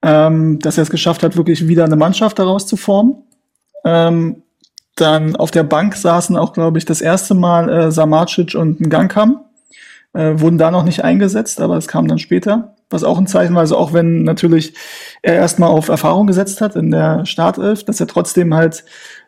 ähm, 0.07 0.59
dass 0.59 0.77
er 0.77 0.83
es 0.83 0.89
geschafft 0.89 1.21
hat, 1.21 1.35
wirklich 1.35 1.67
wieder 1.67 1.83
eine 1.83 1.97
Mannschaft 1.97 2.39
daraus 2.39 2.65
zu 2.65 2.77
formen. 2.77 3.23
Ähm, 3.83 4.41
dann 4.95 5.35
auf 5.35 5.51
der 5.51 5.63
Bank 5.63 5.97
saßen 5.97 6.37
auch, 6.37 6.53
glaube 6.53 6.77
ich, 6.77 6.85
das 6.85 7.01
erste 7.01 7.35
Mal 7.35 7.69
äh, 7.69 7.91
Samacic 7.91 8.55
und 8.55 8.89
Gangkam. 8.89 9.41
Äh, 10.13 10.39
wurden 10.39 10.57
da 10.57 10.71
noch 10.71 10.83
nicht 10.83 11.03
eingesetzt, 11.03 11.59
aber 11.59 11.75
es 11.75 11.89
kam 11.89 12.07
dann 12.07 12.19
später. 12.19 12.75
Was 12.89 13.03
auch 13.03 13.17
ein 13.17 13.27
Zeichen 13.27 13.53
war, 13.53 13.59
also 13.59 13.75
auch 13.75 13.91
wenn 13.91 14.23
natürlich 14.23 14.73
er 15.21 15.35
erstmal 15.35 15.69
auf 15.69 15.89
Erfahrung 15.89 16.25
gesetzt 16.25 16.61
hat 16.61 16.77
in 16.77 16.89
der 16.89 17.25
Startelf, 17.25 17.83
dass 17.83 17.99
er 17.99 18.07
trotzdem 18.07 18.53
halt 18.53 18.85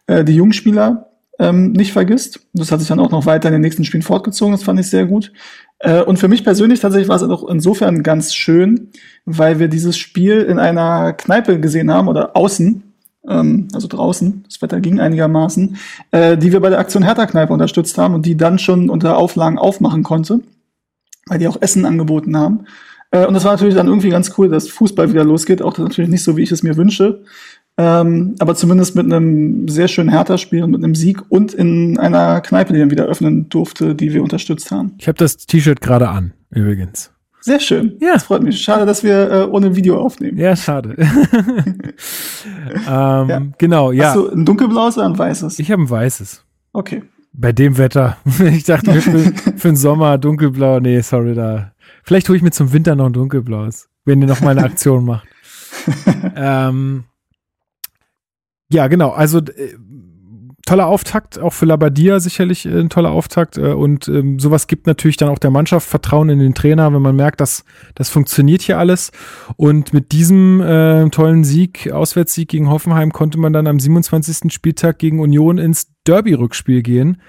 äh, 0.08 0.24
die 0.24 0.36
Jungspieler 0.36 1.09
ähm, 1.40 1.72
nicht 1.72 1.94
vergisst. 1.94 2.42
Das 2.54 2.72
hat 2.72 2.80
sich 2.80 2.90
dann 2.90 3.00
auch 3.00 3.12
noch 3.12 3.26
weiter 3.26 3.48
in 3.48 3.54
den 3.54 3.62
nächsten 3.62 3.86
Spielen 3.86 4.04
fortgezogen, 4.04 4.52
das 4.52 4.64
fand 4.64 4.80
ich 4.80 4.90
sehr 4.90 5.06
gut. 5.06 5.32
Äh, 5.80 6.02
und 6.02 6.20
für 6.20 6.28
mich 6.28 6.44
persönlich 6.44 6.82
tatsächlich 6.82 7.08
war 7.08 7.16
es 7.16 7.24
auch 7.24 7.48
insofern 7.48 8.04
ganz 8.04 8.36
schön, 8.36 8.90
weil 9.26 9.60
wir 9.60 9.70
dieses 9.70 9.98
Spiel 9.98 10.42
in 10.42 10.60
einer 10.60 11.14
Kneipe 11.14 11.60
gesehen 11.60 11.92
haben 11.92 12.10
oder 12.10 12.36
außen, 12.36 12.84
ähm, 13.28 13.68
also 13.74 13.88
draußen, 13.88 14.44
das 14.46 14.62
Wetter 14.62 14.82
ging 14.82 15.00
einigermaßen, 15.00 15.78
äh, 16.12 16.38
die 16.38 16.52
wir 16.52 16.60
bei 16.60 16.70
der 16.70 16.80
Aktion 16.80 17.04
Hertha 17.04 17.26
Kneipe 17.26 17.54
unterstützt 17.54 17.98
haben 17.98 18.14
und 18.14 18.26
die 18.26 18.36
dann 18.36 18.60
schon 18.60 18.90
unter 18.90 19.18
Auflagen 19.18 19.58
aufmachen 19.58 20.04
konnte, 20.04 20.42
weil 21.28 21.40
die 21.40 21.48
auch 21.48 21.62
Essen 21.62 21.86
angeboten 21.86 22.38
haben. 22.38 22.66
Äh, 23.12 23.26
und 23.26 23.34
das 23.34 23.46
war 23.46 23.54
natürlich 23.54 23.76
dann 23.76 23.88
irgendwie 23.88 24.10
ganz 24.10 24.34
cool, 24.38 24.50
dass 24.50 24.70
Fußball 24.70 25.10
wieder 25.12 25.24
losgeht, 25.24 25.62
auch 25.62 25.78
natürlich 25.78 26.10
nicht 26.10 26.24
so, 26.24 26.36
wie 26.36 26.44
ich 26.44 26.52
es 26.52 26.64
mir 26.64 26.76
wünsche. 26.76 27.24
Ähm, 27.82 28.36
aber 28.40 28.56
zumindest 28.56 28.98
mit 28.98 29.06
einem 29.06 29.70
sehr 29.70 29.88
schönen 29.88 30.10
Hertha-Spiel 30.10 30.64
und 30.64 30.72
mit 30.72 30.84
einem 30.84 30.96
Sieg 30.96 31.24
und 31.30 31.54
in 31.54 31.98
einer 31.98 32.42
Kneipe, 32.42 32.74
die 32.74 32.80
dann 32.80 32.92
wieder 32.92 33.06
öffnen 33.06 33.48
durfte, 33.48 33.96
die 33.96 34.14
wir 34.14 34.22
unterstützt 34.22 34.70
haben. 34.70 34.96
Ich 34.98 35.08
habe 35.08 35.18
das 35.18 35.38
T-Shirt 35.38 35.80
gerade 35.80 36.10
an, 36.10 36.34
übrigens. 36.50 37.14
Sehr 37.40 37.62
schön. 37.62 37.96
Ja. 38.02 38.16
Das 38.16 38.24
freut 38.24 38.44
mich. 38.44 38.60
Schade, 38.62 38.86
dass 38.86 39.02
wir 39.02 39.32
äh, 39.32 39.44
ohne 39.46 39.78
Video 39.78 39.98
aufnehmen. 39.98 40.38
Ja, 40.38 40.58
schade. 40.58 40.94
ähm, 41.00 42.84
ja. 42.86 43.42
Genau, 43.58 43.94
ja. 43.94 44.08
Hast 44.08 44.18
du 44.18 44.30
ein 44.30 44.44
dunkelblaues 44.44 44.98
oder 44.98 45.08
ein 45.08 45.18
weißes? 45.18 45.58
Ich 45.60 45.72
habe 45.72 45.84
ein 45.84 45.90
weißes. 45.90 46.44
Okay. 46.74 47.04
Bei 47.32 47.54
dem 47.54 47.78
Wetter. 47.78 48.18
ich 48.52 48.66
dachte 48.66 49.00
für, 49.00 49.20
für 49.56 49.68
den 49.70 49.78
Sommer 49.78 50.18
dunkelblau. 50.18 50.82
Nee, 50.82 51.00
sorry, 51.00 51.34
da. 51.34 51.72
Vielleicht 52.04 52.28
hole 52.28 52.36
ich 52.36 52.44
mir 52.44 52.52
zum 52.52 52.74
Winter 52.74 52.96
noch 52.96 53.06
ein 53.06 53.14
dunkelblaues, 53.14 53.88
wenn 54.04 54.22
ihr 54.22 54.28
noch 54.28 54.42
mal 54.42 54.52
eine 54.52 54.66
Aktion 54.66 55.06
macht. 55.06 55.30
ähm, 56.36 57.06
ja, 58.72 58.88
genau. 58.88 59.10
Also 59.10 59.40
äh, 59.40 59.76
toller 60.70 60.86
Auftakt, 60.86 61.40
auch 61.40 61.54
für 61.54 61.66
Labadia 61.66 62.20
sicherlich 62.20 62.66
äh, 62.68 62.80
ein 62.80 62.90
toller 62.90 63.12
Auftakt. 63.12 63.58
Äh, 63.58 63.74
und 63.74 64.08
ähm, 64.08 64.38
sowas 64.38 64.68
gibt 64.68 64.86
natürlich 64.86 65.18
dann 65.18 65.30
auch 65.30 65.40
der 65.40 65.50
Mannschaft 65.50 65.90
Vertrauen 65.90 66.30
in 66.30 66.38
den 66.38 66.54
Trainer, 66.54 66.94
wenn 66.94 67.02
man 67.02 67.16
merkt, 67.16 67.42
dass 67.42 67.66
das 67.96 68.10
funktioniert 68.10 68.62
hier 68.62 68.78
alles. 68.78 69.12
Und 69.56 69.94
mit 69.94 70.12
diesem 70.12 70.62
äh, 70.62 71.10
tollen 71.10 71.44
Sieg, 71.44 71.92
Auswärtssieg 71.92 72.50
gegen 72.50 72.70
Hoffenheim, 72.70 73.12
konnte 73.12 73.40
man 73.40 73.52
dann 73.52 73.66
am 73.66 73.80
27. 73.80 74.54
Spieltag 74.54 75.00
gegen 75.00 75.20
Union 75.20 75.58
ins 75.58 75.88
Derby-Rückspiel 76.06 76.84
gehen. 76.84 77.20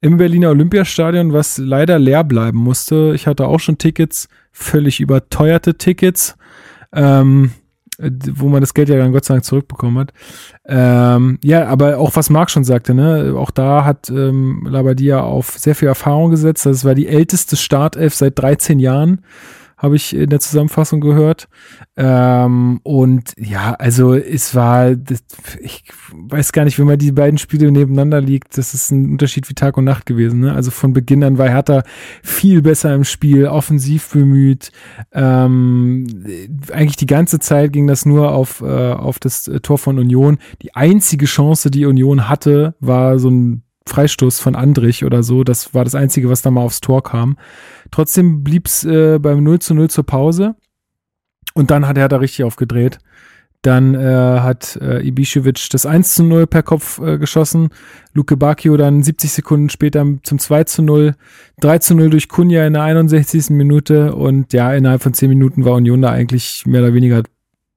Im 0.00 0.16
Berliner 0.16 0.50
Olympiastadion, 0.50 1.32
was 1.32 1.58
leider 1.58 1.98
leer 2.00 2.24
bleiben 2.24 2.58
musste. 2.58 3.12
Ich 3.14 3.26
hatte 3.28 3.46
auch 3.46 3.60
schon 3.60 3.78
Tickets, 3.78 4.28
völlig 4.52 5.00
überteuerte 5.00 5.76
Tickets. 5.76 6.36
Ähm, 6.92 7.52
wo 7.98 8.48
man 8.48 8.60
das 8.60 8.74
Geld 8.74 8.88
ja 8.88 8.96
dann 8.96 9.12
Gott 9.12 9.24
sei 9.24 9.34
Dank 9.34 9.44
zurückbekommen 9.44 9.98
hat. 9.98 10.12
Ähm, 10.66 11.38
ja, 11.42 11.66
aber 11.66 11.98
auch 11.98 12.14
was 12.14 12.30
Marc 12.30 12.50
schon 12.50 12.64
sagte, 12.64 12.94
ne, 12.94 13.34
auch 13.36 13.50
da 13.50 13.84
hat 13.84 14.08
ähm, 14.10 14.66
Labadia 14.68 15.20
auf 15.20 15.58
sehr 15.58 15.74
viel 15.74 15.88
Erfahrung 15.88 16.30
gesetzt. 16.30 16.66
Das 16.66 16.84
war 16.84 16.94
die 16.94 17.08
älteste 17.08 17.56
Startelf 17.56 18.14
seit 18.14 18.38
13 18.38 18.78
Jahren 18.78 19.22
habe 19.78 19.94
ich 19.94 20.14
in 20.14 20.28
der 20.28 20.40
Zusammenfassung 20.40 21.00
gehört. 21.00 21.48
Ähm, 21.96 22.80
und 22.82 23.32
ja, 23.38 23.74
also 23.74 24.14
es 24.14 24.54
war, 24.54 24.96
das, 24.96 25.20
ich 25.60 25.84
weiß 26.12 26.52
gar 26.52 26.64
nicht, 26.64 26.78
wenn 26.78 26.86
man 26.86 26.98
die 26.98 27.12
beiden 27.12 27.38
Spiele 27.38 27.70
nebeneinander 27.70 28.20
liegt, 28.20 28.58
das 28.58 28.74
ist 28.74 28.90
ein 28.90 29.12
Unterschied 29.12 29.48
wie 29.48 29.54
Tag 29.54 29.76
und 29.76 29.84
Nacht 29.84 30.04
gewesen. 30.04 30.40
Ne? 30.40 30.52
Also 30.52 30.72
von 30.72 30.92
Beginn 30.92 31.22
an 31.22 31.38
war 31.38 31.48
Hertha 31.48 31.84
viel 32.22 32.60
besser 32.60 32.92
im 32.92 33.04
Spiel, 33.04 33.46
offensiv 33.46 34.10
bemüht. 34.12 34.72
Ähm, 35.12 36.24
eigentlich 36.72 36.96
die 36.96 37.06
ganze 37.06 37.38
Zeit 37.38 37.72
ging 37.72 37.86
das 37.86 38.04
nur 38.04 38.32
auf, 38.32 38.60
äh, 38.60 38.92
auf 38.92 39.20
das 39.20 39.50
Tor 39.62 39.78
von 39.78 39.98
Union. 39.98 40.38
Die 40.62 40.74
einzige 40.74 41.26
Chance, 41.26 41.70
die 41.70 41.86
Union 41.86 42.28
hatte, 42.28 42.74
war 42.80 43.20
so 43.20 43.30
ein 43.30 43.62
Freistoß 43.88 44.40
von 44.40 44.54
Andrich 44.54 45.04
oder 45.04 45.22
so. 45.22 45.42
Das 45.42 45.74
war 45.74 45.84
das 45.84 45.94
Einzige, 45.94 46.30
was 46.30 46.42
da 46.42 46.50
mal 46.50 46.62
aufs 46.62 46.80
Tor 46.80 47.02
kam. 47.02 47.36
Trotzdem 47.90 48.44
blieb's 48.44 48.84
äh, 48.84 49.18
beim 49.18 49.42
0 49.42 49.58
zu 49.58 49.74
0 49.74 49.90
zur 49.90 50.04
Pause. 50.04 50.54
Und 51.54 51.70
dann 51.70 51.88
hat 51.88 51.98
er 51.98 52.08
da 52.08 52.18
richtig 52.18 52.44
aufgedreht. 52.44 52.98
Dann 53.62 53.94
äh, 53.94 53.98
hat 53.98 54.78
äh, 54.80 55.00
Ibišević 55.00 55.72
das 55.72 55.84
1 55.84 56.14
zu 56.14 56.22
0 56.22 56.46
per 56.46 56.62
Kopf 56.62 57.00
äh, 57.00 57.18
geschossen. 57.18 57.70
Luke 58.14 58.36
Bacchio 58.36 58.76
dann 58.76 59.02
70 59.02 59.32
Sekunden 59.32 59.68
später 59.68 60.06
zum 60.22 60.38
2 60.38 60.64
zu 60.64 60.82
0. 60.82 61.14
3 61.60 61.78
zu 61.78 61.96
0 61.96 62.10
durch 62.10 62.28
Kunja 62.28 62.64
in 62.64 62.74
der 62.74 62.82
61. 62.82 63.50
Minute. 63.50 64.14
Und 64.14 64.52
ja, 64.52 64.72
innerhalb 64.72 65.02
von 65.02 65.12
10 65.12 65.28
Minuten 65.28 65.64
war 65.64 65.74
Union 65.74 66.02
da 66.02 66.10
eigentlich 66.10 66.66
mehr 66.66 66.82
oder 66.82 66.94
weniger 66.94 67.24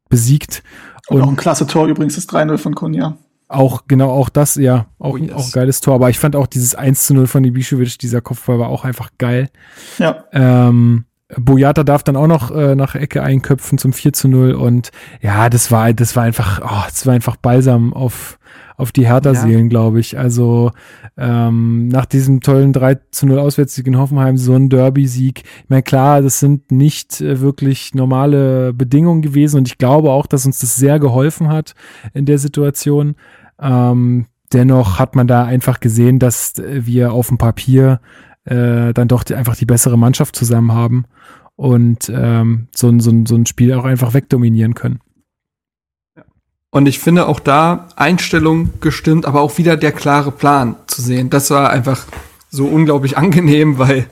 besiegt. 0.07 0.61
Und, 1.07 1.17
und 1.17 1.23
auch 1.23 1.29
ein 1.29 1.35
klasse 1.35 1.65
Tor 1.65 1.87
übrigens, 1.87 2.13
das 2.13 2.29
3-0 2.29 2.57
von 2.59 2.75
Kunja. 2.75 3.17
Auch, 3.51 3.83
genau, 3.87 4.09
auch 4.09 4.29
das, 4.29 4.55
ja, 4.55 4.85
auch, 4.97 5.15
oh 5.15 5.17
yes. 5.17 5.33
auch 5.33 5.45
ein 5.45 5.51
geiles 5.51 5.81
Tor. 5.81 5.95
Aber 5.95 6.09
ich 6.09 6.19
fand 6.19 6.35
auch 6.35 6.47
dieses 6.47 6.73
1 6.73 7.07
zu 7.07 7.13
0 7.13 7.27
von 7.27 7.43
Ibišević, 7.43 7.97
dieser 7.97 8.21
Kopfball 8.21 8.59
war 8.59 8.69
auch 8.69 8.85
einfach 8.85 9.09
geil. 9.17 9.49
Ja. 9.97 10.23
Ähm, 10.31 11.05
Boyata 11.37 11.83
darf 11.83 12.03
dann 12.03 12.15
auch 12.15 12.27
noch 12.27 12.51
äh, 12.51 12.75
nach 12.75 12.95
Ecke 12.95 13.23
einköpfen 13.23 13.77
zum 13.77 13.93
4 13.93 14.13
zu 14.13 14.27
0 14.27 14.53
und 14.53 14.91
ja, 15.21 15.49
das 15.49 15.71
war, 15.71 15.93
das 15.93 16.15
war 16.15 16.23
einfach, 16.23 16.61
oh, 16.63 16.85
das 16.87 17.05
war 17.05 17.13
einfach 17.13 17.35
balsam 17.37 17.93
auf, 17.93 18.37
auf 18.77 18.91
die 18.91 19.07
Hertha-Seelen, 19.07 19.63
ja. 19.63 19.69
glaube 19.69 19.99
ich. 19.99 20.17
Also 20.17 20.71
ähm, 21.17 21.87
nach 21.87 22.05
diesem 22.05 22.41
tollen 22.41 22.73
3 22.73 22.97
zu 23.11 23.27
0 23.27 23.39
Auswärtssieg 23.39 23.87
in 23.87 23.97
Hoffenheim, 23.97 24.37
so 24.37 24.55
ein 24.55 24.69
Derby-Sieg. 24.69 25.43
Ich 25.43 25.69
meine, 25.69 25.83
klar, 25.83 26.21
das 26.21 26.39
sind 26.39 26.71
nicht 26.71 27.21
äh, 27.21 27.39
wirklich 27.39 27.93
normale 27.93 28.73
Bedingungen 28.73 29.21
gewesen 29.21 29.57
und 29.57 29.67
ich 29.67 29.77
glaube 29.77 30.11
auch, 30.11 30.25
dass 30.25 30.45
uns 30.45 30.59
das 30.59 30.75
sehr 30.75 30.99
geholfen 30.99 31.49
hat 31.49 31.75
in 32.13 32.25
der 32.25 32.39
Situation. 32.39 33.15
Ähm, 33.61 34.25
dennoch 34.51 34.99
hat 34.99 35.15
man 35.15 35.27
da 35.27 35.45
einfach 35.45 35.79
gesehen, 35.79 36.19
dass 36.19 36.53
wir 36.57 37.13
auf 37.13 37.27
dem 37.27 37.37
Papier 37.37 38.01
äh, 38.45 38.93
dann 38.93 39.07
doch 39.07 39.23
die, 39.23 39.35
einfach 39.35 39.55
die 39.55 39.65
bessere 39.65 39.97
Mannschaft 39.97 40.35
zusammen 40.35 40.73
haben 40.73 41.05
und 41.55 42.11
ähm, 42.13 42.67
so, 42.75 42.89
ein 42.89 42.99
so, 42.99 43.11
ein 43.11 43.25
so 43.25 43.35
ein 43.35 43.45
Spiel 43.45 43.73
auch 43.73 43.85
einfach 43.85 44.13
wegdominieren 44.13 44.73
können. 44.73 44.99
Und 46.71 46.87
ich 46.87 46.99
finde 46.99 47.27
auch 47.27 47.39
da 47.39 47.89
Einstellung 47.97 48.69
gestimmt, 48.79 49.25
aber 49.25 49.41
auch 49.41 49.57
wieder 49.57 49.75
der 49.75 49.91
klare 49.91 50.31
Plan 50.31 50.75
zu 50.87 51.01
sehen. 51.01 51.29
Das 51.29 51.51
war 51.51 51.69
einfach 51.69 52.05
so 52.49 52.65
unglaublich 52.65 53.17
angenehm, 53.17 53.77
weil 53.77 54.07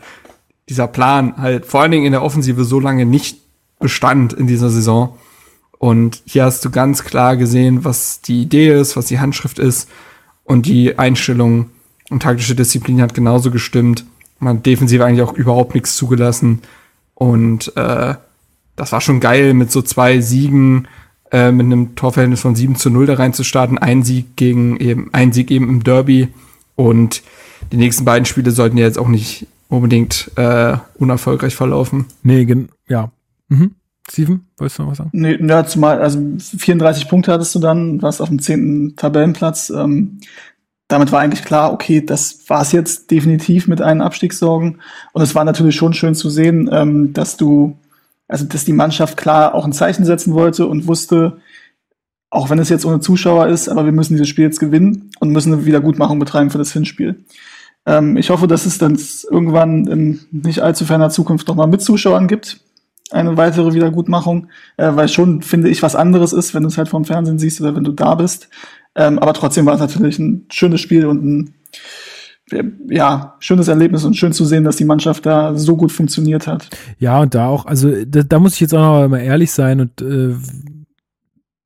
dieser 0.68 0.88
Plan 0.88 1.38
halt 1.38 1.66
vor 1.66 1.82
allen 1.82 1.92
Dingen 1.92 2.06
in 2.06 2.12
der 2.12 2.22
Offensive 2.22 2.64
so 2.66 2.80
lange 2.80 3.06
nicht 3.06 3.40
bestand 3.80 4.34
in 4.34 4.46
dieser 4.46 4.70
Saison. 4.70 5.18
Und 5.80 6.22
hier 6.26 6.44
hast 6.44 6.64
du 6.66 6.70
ganz 6.70 7.04
klar 7.06 7.38
gesehen, 7.38 7.86
was 7.86 8.22
die 8.22 8.44
Idee 8.44 8.80
ist, 8.80 8.98
was 8.98 9.06
die 9.06 9.20
Handschrift 9.20 9.60
ist. 9.60 9.90
Und 10.44 10.66
die 10.66 11.00
Einstellung 11.00 11.70
und 12.10 12.22
taktische 12.22 12.54
Disziplin 12.54 13.02
hat 13.02 13.14
genauso 13.14 13.50
gestimmt. 13.50 14.06
Man 14.40 14.58
hat 14.58 14.66
defensiv 14.66 15.02
eigentlich 15.02 15.22
auch 15.22 15.34
überhaupt 15.34 15.74
nichts 15.74 15.96
zugelassen. 15.96 16.62
Und 17.16 17.76
äh, 17.78 18.16
das 18.76 18.92
war 18.92 19.00
schon 19.00 19.22
geil, 19.22 19.54
mit 19.54 19.72
so 19.72 19.82
zwei 19.82 20.20
Siegen, 20.20 20.88
äh, 21.32 21.52
mit 21.52 21.66
einem 21.66 21.96
Torverhältnis 21.96 22.42
von 22.42 22.56
7 22.56 22.76
zu 22.76 22.90
0 22.90 23.06
da 23.06 23.14
reinzustarten. 23.14 23.78
Ein 23.78 24.04
Sieg 24.04 24.36
gegen 24.36 24.78
eben, 24.78 25.10
ein 25.14 25.32
Sieg 25.32 25.50
eben 25.50 25.70
im 25.70 25.84
Derby. 25.84 26.28
Und 26.76 27.24
die 27.72 27.78
nächsten 27.78 28.04
beiden 28.04 28.26
Spiele 28.26 28.52
sollten 28.52 28.78
ja 28.78 28.86
jetzt 28.86 29.00
auch 29.00 29.08
nicht 29.08 29.48
unbedingt 29.70 30.32
äh, 30.36 30.78
unerfolgreich 30.96 31.56
verlaufen. 31.56 32.06
Nee, 32.22 32.48
ja. 32.88 33.12
Mhm. 33.48 33.76
Steven, 34.10 34.48
wolltest 34.58 34.80
du 34.80 34.84
noch 34.84 34.92
was 34.92 34.98
sagen? 34.98 35.10
Nee, 35.14 35.38
ja, 35.42 35.66
zumal, 35.66 36.02
also 36.02 36.20
34 36.58 37.08
Punkte 37.08 37.32
hattest 37.32 37.54
du 37.56 37.60
dann, 37.60 38.02
warst 38.02 38.22
auf 38.22 38.30
dem 38.30 38.40
zehnten 38.40 38.96
Tabellenplatz. 38.96 39.70
Ähm, 39.70 40.20
damit 40.88 41.12
war 41.12 41.20
eigentlich 41.20 41.46
klar, 41.46 41.72
okay, 41.72 42.04
das 42.04 42.50
war's 42.50 42.72
jetzt 42.72 43.12
definitiv 43.12 43.68
mit 43.68 43.82
einen 43.82 44.02
Abstiegssorgen. 44.02 44.82
Und 45.14 45.22
es 45.22 45.36
war 45.36 45.44
natürlich 45.44 45.76
schon 45.76 45.94
schön 45.94 46.16
zu 46.16 46.30
sehen, 46.30 46.70
ähm, 46.72 47.14
dass 47.14 47.38
du, 47.38 47.78
also 48.28 48.46
dass 48.46 48.66
die 48.66 48.74
Mannschaft 48.74 49.16
klar 49.16 49.54
auch 49.54 49.66
ein 49.66 49.74
Zeichen 49.74 50.04
setzen 50.04 50.34
wollte 50.34 50.66
und 50.66 50.88
wusste, 50.88 51.38
auch 52.32 52.50
wenn 52.50 52.60
es 52.60 52.70
jetzt 52.70 52.86
ohne 52.86 53.00
Zuschauer 53.00 53.48
ist, 53.48 53.70
aber 53.70 53.86
wir 53.86 53.92
müssen 53.92 54.14
dieses 54.14 54.30
Spiel 54.30 54.46
jetzt 54.46 54.60
gewinnen 54.60 55.12
und 55.20 55.30
müssen 55.30 55.54
eine 55.54 55.66
Wiedergutmachung 55.66 56.20
betreiben 56.20 56.50
für 56.50 56.58
das 56.58 56.74
Hinspiel. 56.74 57.24
Ähm, 57.86 58.18
ich 58.18 58.32
hoffe, 58.32 58.48
dass 58.48 58.66
es 58.66 58.80
dann 58.80 59.00
irgendwann 59.30 59.88
in 59.88 60.20
nicht 60.32 60.62
allzu 60.62 60.86
ferner 60.86 61.10
Zukunft 61.12 61.48
nochmal 61.48 61.68
mit 61.68 61.82
Zuschauern 61.82 62.28
gibt. 62.28 62.62
Eine 63.12 63.38
weitere 63.38 63.74
Wiedergutmachung, 63.74 64.48
äh, 64.78 64.92
weil 64.94 65.08
schon, 65.08 65.42
finde 65.42 65.70
ich, 65.70 65.82
was 65.82 65.96
anderes 65.96 66.34
ist, 66.34 66.54
wenn 66.54 66.64
du 66.64 66.70
es 66.70 66.78
halt 66.78 66.90
vom 66.90 67.06
Fernsehen 67.06 67.40
siehst 67.40 67.60
oder 67.60 67.76
wenn 67.76 67.84
du 67.84 67.92
da 67.92 68.16
bist. 68.16 68.50
Ähm, 68.96 69.20
aber 69.20 69.34
trotzdem 69.34 69.66
war 69.66 69.74
es 69.74 69.80
natürlich 69.80 70.20
ein 70.20 70.46
schönes 70.52 70.82
Spiel 70.82 71.06
und 71.06 71.24
ein 71.24 71.54
ja, 72.90 73.36
schönes 73.40 73.68
Erlebnis 73.68 74.04
und 74.04 74.16
schön 74.16 74.34
zu 74.34 74.46
sehen, 74.46 74.64
dass 74.64 74.76
die 74.76 74.86
Mannschaft 74.86 75.26
da 75.26 75.56
so 75.56 75.78
gut 75.78 75.92
funktioniert 75.92 76.48
hat. 76.48 76.70
Ja, 76.98 77.22
und 77.22 77.36
da 77.36 77.48
auch, 77.48 77.66
also 77.66 77.92
da, 78.06 78.24
da 78.24 78.40
muss 78.40 78.56
ich 78.56 78.62
jetzt 78.62 78.74
auch 78.74 79.02
noch 79.02 79.08
mal 79.08 79.20
ehrlich 79.20 79.52
sein 79.52 79.82
und 79.82 80.02
äh, 80.02 80.36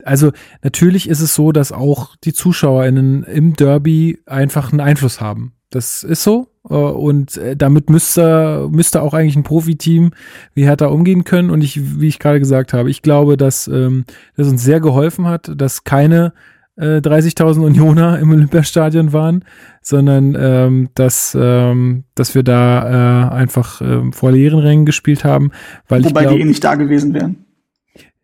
also 0.03 0.31
natürlich 0.61 1.07
ist 1.07 1.21
es 1.21 1.33
so, 1.33 1.51
dass 1.51 1.71
auch 1.71 2.15
die 2.23 2.33
ZuschauerInnen 2.33 3.23
im 3.23 3.53
Derby 3.55 4.19
einfach 4.25 4.71
einen 4.71 4.81
Einfluss 4.81 5.21
haben. 5.21 5.53
Das 5.69 6.03
ist 6.03 6.23
so. 6.23 6.47
Äh, 6.69 6.73
und 6.73 7.37
äh, 7.37 7.55
damit 7.55 7.89
müsste, 7.89 8.67
müsste 8.71 9.01
auch 9.01 9.13
eigentlich 9.13 9.35
ein 9.35 9.43
Profiteam 9.43 10.11
wie 10.53 10.65
Hertha 10.65 10.87
umgehen 10.87 11.23
können. 11.23 11.49
Und 11.49 11.63
ich, 11.63 11.99
wie 11.99 12.07
ich 12.07 12.19
gerade 12.19 12.39
gesagt 12.39 12.73
habe, 12.73 12.89
ich 12.89 13.01
glaube, 13.01 13.37
dass 13.37 13.67
ähm, 13.67 14.05
das 14.35 14.47
uns 14.47 14.63
sehr 14.63 14.79
geholfen 14.79 15.27
hat, 15.27 15.51
dass 15.55 15.83
keine 15.83 16.33
30.000 16.77 17.61
äh, 17.61 17.65
Unioner 17.65 18.17
im 18.17 18.31
Olympiastadion 18.31 19.13
waren, 19.13 19.45
sondern 19.81 20.35
ähm, 20.39 20.89
dass, 20.95 21.37
ähm, 21.39 22.03
dass 22.15 22.33
wir 22.33 22.41
da 22.41 23.29
äh, 23.29 23.33
einfach 23.33 23.79
ähm, 23.81 24.11
vor 24.11 24.31
leeren 24.31 24.59
Rängen 24.59 24.85
gespielt 24.85 25.23
haben. 25.23 25.51
Weil 25.87 26.03
Wobei 26.03 26.21
ich 26.21 26.27
glaub, 26.27 26.35
die 26.35 26.41
eh 26.41 26.45
nicht 26.45 26.63
da 26.63 26.73
gewesen 26.73 27.13
wären. 27.13 27.42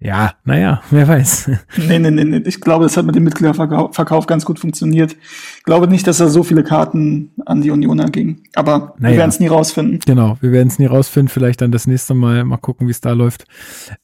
Ja, 0.01 0.33
naja, 0.45 0.81
wer 0.91 1.07
weiß. 1.07 1.51
Nee, 1.77 1.99
nee, 1.99 2.11
nee, 2.11 2.23
nee. 2.23 2.41
Ich 2.45 2.61
glaube, 2.61 2.85
es 2.85 2.95
hat 2.95 3.05
mit 3.05 3.15
dem 3.15 3.23
Mitgliederverkauf 3.25 4.27
ganz 4.27 4.45
gut 4.45 4.57
funktioniert. 4.57 5.17
Ich 5.57 5.63
glaube 5.63 5.87
nicht, 5.87 6.07
dass 6.07 6.19
da 6.19 6.29
so 6.29 6.43
viele 6.43 6.63
Karten 6.63 7.31
an 7.45 7.61
die 7.61 7.69
Unioner 7.69 8.09
gingen. 8.09 8.43
Aber 8.55 8.95
naja. 8.97 9.13
wir 9.13 9.19
werden 9.19 9.29
es 9.29 9.39
nie 9.41 9.47
rausfinden. 9.47 9.99
Genau, 10.05 10.37
wir 10.39 10.53
werden 10.53 10.69
es 10.69 10.79
nie 10.79 10.85
rausfinden. 10.85 11.27
Vielleicht 11.27 11.61
dann 11.61 11.71
das 11.71 11.85
nächste 11.85 12.13
Mal 12.13 12.45
mal 12.45 12.57
gucken, 12.57 12.87
wie 12.87 12.91
es 12.91 13.01
da 13.01 13.11
läuft. 13.11 13.45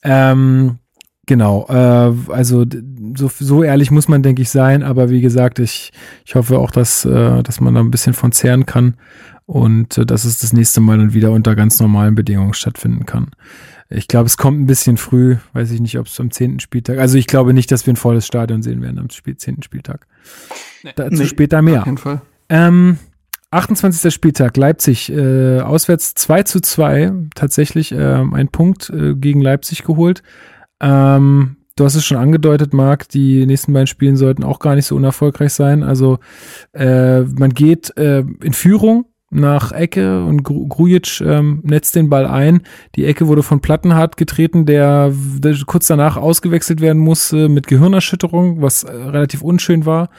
Ähm, 0.04 0.80
Genau, 1.28 1.66
äh, 1.70 2.32
also 2.32 2.66
so, 3.16 3.32
so 3.40 3.64
ehrlich 3.64 3.90
muss 3.90 4.08
man, 4.08 4.22
denke 4.22 4.44
ich, 4.44 4.52
sein, 4.52 4.84
aber 4.84 5.10
wie 5.10 5.22
gesagt, 5.22 5.58
ich, 5.58 5.92
ich 6.24 6.36
hoffe 6.36 6.60
auch, 6.60 6.70
dass, 6.70 7.04
äh, 7.04 7.42
dass 7.42 7.60
man 7.60 7.74
da 7.74 7.80
ein 7.80 7.90
bisschen 7.90 8.14
von 8.14 8.32
zehren 8.32 8.68
kann 8.68 8.96
und 9.48 9.98
äh, 9.98 10.06
dass 10.06 10.26
es 10.26 10.40
das 10.40 10.54
nächste 10.54 10.82
Mal 10.82 11.00
dann 11.00 11.14
wieder 11.14 11.32
unter 11.32 11.56
ganz 11.56 11.80
normalen 11.80 12.14
Bedingungen 12.14 12.54
stattfinden 12.54 13.08
kann. 13.08 13.32
Ich 13.90 14.08
glaube, 14.08 14.26
es 14.26 14.38
kommt 14.38 14.60
ein 14.60 14.66
bisschen 14.66 14.98
früh, 14.98 15.38
weiß 15.54 15.72
ich 15.72 15.80
nicht, 15.80 16.00
ob 16.00 16.08
es 16.08 16.20
am 16.20 16.32
zehnten 16.32 16.60
Spieltag, 16.60 16.98
also 16.98 17.18
ich 17.18 17.28
glaube 17.28 17.54
nicht, 17.54 17.72
dass 17.72 17.86
wir 17.86 17.94
ein 17.94 17.98
volles 17.98 18.26
Stadion 18.26 18.64
sehen 18.64 18.82
werden 18.82 19.00
am 19.00 19.10
zehnten 19.10 19.62
Spieltag. 19.62 20.08
Nee. 20.84 20.92
Dazu 20.96 21.22
nee, 21.22 21.26
später 21.26 21.62
mehr. 21.62 21.82
Auf 21.82 21.86
jeden 21.86 21.98
Fall. 21.98 22.22
Ähm, 22.50 22.98
28. 23.52 24.14
Spieltag, 24.14 24.58
Leipzig, 24.58 25.12
äh, 25.12 25.62
auswärts 25.62 26.16
2 26.16 26.44
zu 26.44 26.62
2, 26.62 27.14
tatsächlich 27.36 27.92
äh, 27.92 28.16
ein 28.16 28.50
Punkt 28.50 28.90
äh, 28.90 29.14
gegen 29.16 29.42
Leipzig 29.42 29.84
geholt. 29.84 30.24
Ähm, 30.82 31.58
du 31.76 31.86
hast 31.86 31.96
es 31.96 32.06
schon 32.06 32.18
angedeutet, 32.18 32.74
Marc, 32.74 33.08
die 33.10 33.46
nächsten 33.46 33.72
beiden 33.72 33.88
Spielen 33.88 34.18
sollten 34.18 34.44
auch 34.44 34.60
gar 34.60 34.76
nicht 34.76 34.88
so 34.88 34.96
unerfolgreich 34.96 35.54
sein. 35.54 35.84
Also 35.84 36.20
äh, 36.74 37.22
man 37.22 37.54
geht 37.54 37.96
äh, 37.98 38.24
in 38.42 38.54
Führung 38.54 39.06
nach 39.36 39.72
Ecke 39.72 40.24
und 40.24 40.44
Grujic 40.44 41.22
ähm, 41.22 41.60
netzt 41.64 41.96
den 41.96 42.10
Ball 42.10 42.26
ein. 42.26 42.62
Die 42.96 43.06
Ecke 43.06 43.28
wurde 43.28 43.44
von 43.44 43.62
Plattenhardt 43.62 44.18
getreten, 44.18 44.66
der, 44.66 45.12
der 45.38 45.56
kurz 45.66 45.88
danach 45.88 46.18
ausgewechselt 46.18 46.82
werden 46.82 47.02
musste 47.02 47.50
mit 47.50 47.68
Gehirnerschütterung, 47.68 48.62
was 48.62 48.84
äh, 48.84 48.92
relativ 48.92 49.42
unschön 49.42 49.86
war, 49.86 50.10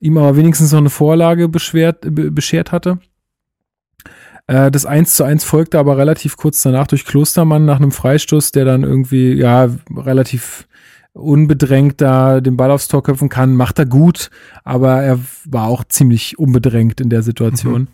ihm 0.00 0.18
aber 0.18 0.36
wenigstens 0.36 0.72
noch 0.72 0.80
eine 0.80 0.90
Vorlage 0.90 1.48
beschwert, 1.48 1.98
beschert 2.10 2.72
hatte. 2.72 2.98
Äh, 4.46 4.70
das 4.70 4.86
1 4.86 5.14
zu 5.14 5.24
1 5.24 5.44
folgte 5.44 5.78
aber 5.78 5.98
relativ 5.98 6.36
kurz 6.36 6.62
danach 6.62 6.86
durch 6.86 7.04
Klostermann 7.04 7.64
nach 7.64 7.76
einem 7.76 7.92
Freistoß, 7.92 8.52
der 8.52 8.64
dann 8.64 8.82
irgendwie, 8.82 9.34
ja, 9.34 9.68
relativ 9.94 10.66
unbedrängt 11.14 12.00
da 12.00 12.40
den 12.40 12.56
Ball 12.56 12.72
aufs 12.72 12.88
Tor 12.88 13.02
köpfen 13.02 13.28
kann, 13.28 13.54
macht 13.54 13.78
er 13.78 13.86
gut, 13.86 14.30
aber 14.64 15.00
er 15.02 15.20
war 15.44 15.68
auch 15.68 15.84
ziemlich 15.84 16.38
unbedrängt 16.38 17.00
in 17.00 17.08
der 17.08 17.22
Situation. 17.22 17.82
Mhm. 17.82 17.88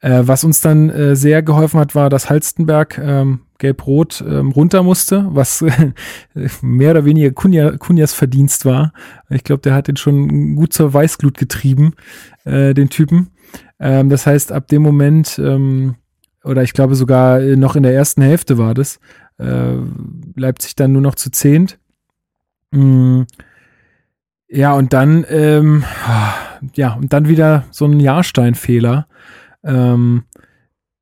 Äh, 0.00 0.22
was 0.26 0.42
uns 0.42 0.60
dann 0.60 0.90
äh, 0.90 1.14
sehr 1.14 1.42
geholfen 1.42 1.78
hat, 1.78 1.94
war, 1.94 2.10
dass 2.10 2.28
Halstenberg 2.28 2.98
ähm, 2.98 3.40
gelb-rot 3.58 4.22
ähm, 4.28 4.50
runter 4.50 4.82
musste, 4.82 5.26
was 5.30 5.64
mehr 6.60 6.90
oder 6.90 7.04
weniger 7.04 7.30
Kunja, 7.30 7.76
Kunjas 7.76 8.12
Verdienst 8.12 8.64
war. 8.64 8.92
Ich 9.30 9.44
glaube, 9.44 9.62
der 9.62 9.74
hat 9.74 9.86
den 9.86 9.96
schon 9.96 10.56
gut 10.56 10.72
zur 10.72 10.92
Weißglut 10.92 11.38
getrieben, 11.38 11.94
äh, 12.44 12.74
den 12.74 12.90
Typen. 12.90 13.28
Ähm, 13.78 14.08
das 14.08 14.26
heißt, 14.26 14.50
ab 14.50 14.66
dem 14.66 14.82
Moment, 14.82 15.38
ähm, 15.38 15.94
oder 16.42 16.64
ich 16.64 16.72
glaube 16.72 16.96
sogar 16.96 17.40
noch 17.40 17.76
in 17.76 17.84
der 17.84 17.94
ersten 17.94 18.22
Hälfte 18.22 18.58
war 18.58 18.74
das, 18.74 18.98
äh, 19.38 19.76
Leipzig 20.34 20.74
dann 20.74 20.92
nur 20.92 21.02
noch 21.02 21.14
zu 21.14 21.30
zehnt. 21.30 21.78
Mm, 22.70 23.22
ja, 24.48 24.72
und 24.74 24.92
dann, 24.92 25.24
ähm, 25.28 25.84
ja, 26.74 26.94
und 26.94 27.12
dann 27.12 27.28
wieder 27.28 27.64
so 27.70 27.84
ein 27.84 28.00
Jahrstein-Fehler. 28.00 29.06
Ähm, 29.64 30.24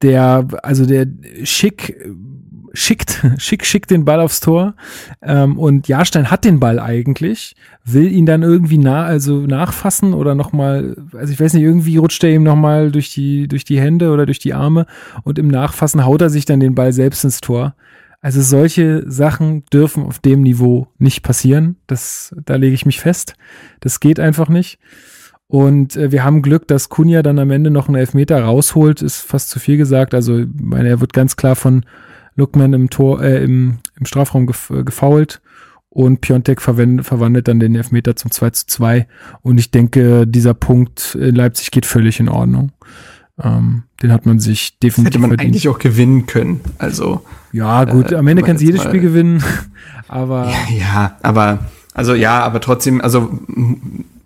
der, 0.03 0.47
also 0.63 0.87
der 0.87 1.07
schick 1.45 1.97
schickt, 2.75 3.25
schick, 3.39 3.65
schickt 3.65 3.91
den 3.91 4.05
Ball 4.05 4.21
aufs 4.21 4.41
Tor. 4.41 4.75
Ähm, 5.23 5.59
und 5.59 5.89
Jahrstein 5.89 6.31
hat 6.31 6.45
den 6.45 6.61
Ball 6.61 6.79
eigentlich, 6.79 7.57
will 7.85 8.13
ihn 8.13 8.27
dann 8.27 8.43
irgendwie 8.43 8.79
nah, 8.79 9.05
also 9.05 9.47
nachfassen 9.47 10.13
oder 10.13 10.35
nochmal, 10.35 10.97
also 11.15 11.33
ich 11.33 11.41
weiß 11.41 11.55
nicht, 11.55 11.63
irgendwie 11.63 11.97
rutscht 11.97 12.23
er 12.25 12.31
ihm 12.31 12.43
nochmal 12.43 12.91
durch 12.91 13.15
die, 13.15 13.49
durch 13.49 13.65
die 13.65 13.81
Hände 13.81 14.13
oder 14.13 14.27
durch 14.27 14.41
die 14.41 14.53
Arme 14.53 14.87
und 15.23 15.39
im 15.39 15.49
Nachfassen 15.49 16.05
haut 16.05 16.21
er 16.21 16.31
sich 16.31 16.45
dann 16.45 16.61
den 16.61 16.75
Ball 16.75 16.93
selbst 16.93 17.25
ins 17.25 17.41
Tor. 17.41 17.75
Also 18.25 18.41
solche 18.41 19.05
Sachen 19.07 19.67
dürfen 19.67 20.03
auf 20.03 20.19
dem 20.19 20.41
Niveau 20.41 20.89
nicht 20.97 21.23
passieren. 21.23 21.77
Das, 21.87 22.35
da 22.47 22.57
lege 22.57 22.73
ich 22.73 22.87
mich 22.87 22.99
fest. 22.99 23.35
Das 23.81 24.01
geht 24.01 24.19
einfach 24.19 24.49
nicht. 24.49 24.79
Und 25.47 25.95
äh, 25.97 26.11
wir 26.11 26.25
haben 26.25 26.41
Glück, 26.41 26.67
dass 26.67 26.89
Kunja 26.89 27.23
dann 27.23 27.39
am 27.39 27.51
Ende 27.51 27.71
noch 27.71 27.87
einen 27.87 27.99
Elfmeter 27.99 28.43
rausholt, 28.43 29.03
ist 29.03 29.21
fast 29.21 29.51
zu 29.51 29.59
viel 29.59 29.77
gesagt. 29.77 30.15
Also, 30.15 30.43
meine, 30.59 30.89
er 30.89 31.01
wird 31.03 31.13
ganz 31.13 31.37
klar 31.37 31.55
von 31.55 31.85
Lookman 32.35 32.73
im 32.73 32.89
Tor, 32.89 33.23
äh, 33.23 33.45
im, 33.45 33.81
im 34.01 34.07
Strafraum 34.07 34.47
gef 34.47 34.71
äh, 34.71 34.85
gefoult 34.85 35.43
und 35.91 36.23
Piontek 36.23 36.63
verwandelt 36.63 37.47
dann 37.47 37.61
den 37.61 37.75
Elfmeter 37.75 38.17
zum 38.17 38.31
2 38.31 38.51
zu 38.51 38.67
2. 38.69 39.07
Und 39.43 39.59
ich 39.59 39.71
denke, 39.71 40.27
dieser 40.27 40.55
Punkt 40.55 41.15
in 41.15 41.35
Leipzig 41.35 41.71
geht 41.73 41.85
völlig 41.85 42.21
in 42.21 42.31
Ordnung. 42.31 42.73
Ähm, 43.43 43.83
den 44.03 44.13
hat 44.13 44.27
man 44.27 44.39
sich 44.39 44.79
definitiv 44.79 45.07
Hätte 45.07 45.19
man 45.19 45.31
verdient. 45.31 45.49
eigentlich 45.49 45.69
auch 45.69 45.79
gewinnen 45.79 46.27
können. 46.27 46.61
Also 46.79 47.23
ja, 47.53 47.85
gut, 47.85 48.13
äh, 48.13 48.17
am 48.17 48.27
Ende 48.29 48.43
kann 48.43 48.59
sie 48.59 48.67
jedes 48.67 48.83
Spiel 48.83 49.01
gewinnen, 49.01 49.43
aber 50.09 50.51
ja, 50.51 50.77
ja, 50.77 51.17
aber 51.23 51.59
also 51.95 52.15
ja, 52.15 52.43
aber 52.43 52.61
trotzdem, 52.61 53.01
also 53.01 53.39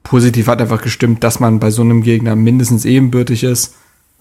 positiv 0.03 0.47
hat 0.49 0.61
einfach 0.61 0.81
gestimmt, 0.81 1.23
dass 1.23 1.39
man 1.39 1.61
bei 1.61 1.71
so 1.71 1.83
einem 1.83 2.03
Gegner 2.03 2.35
mindestens 2.35 2.85
ebenbürtig 2.87 3.45
ist. 3.45 3.75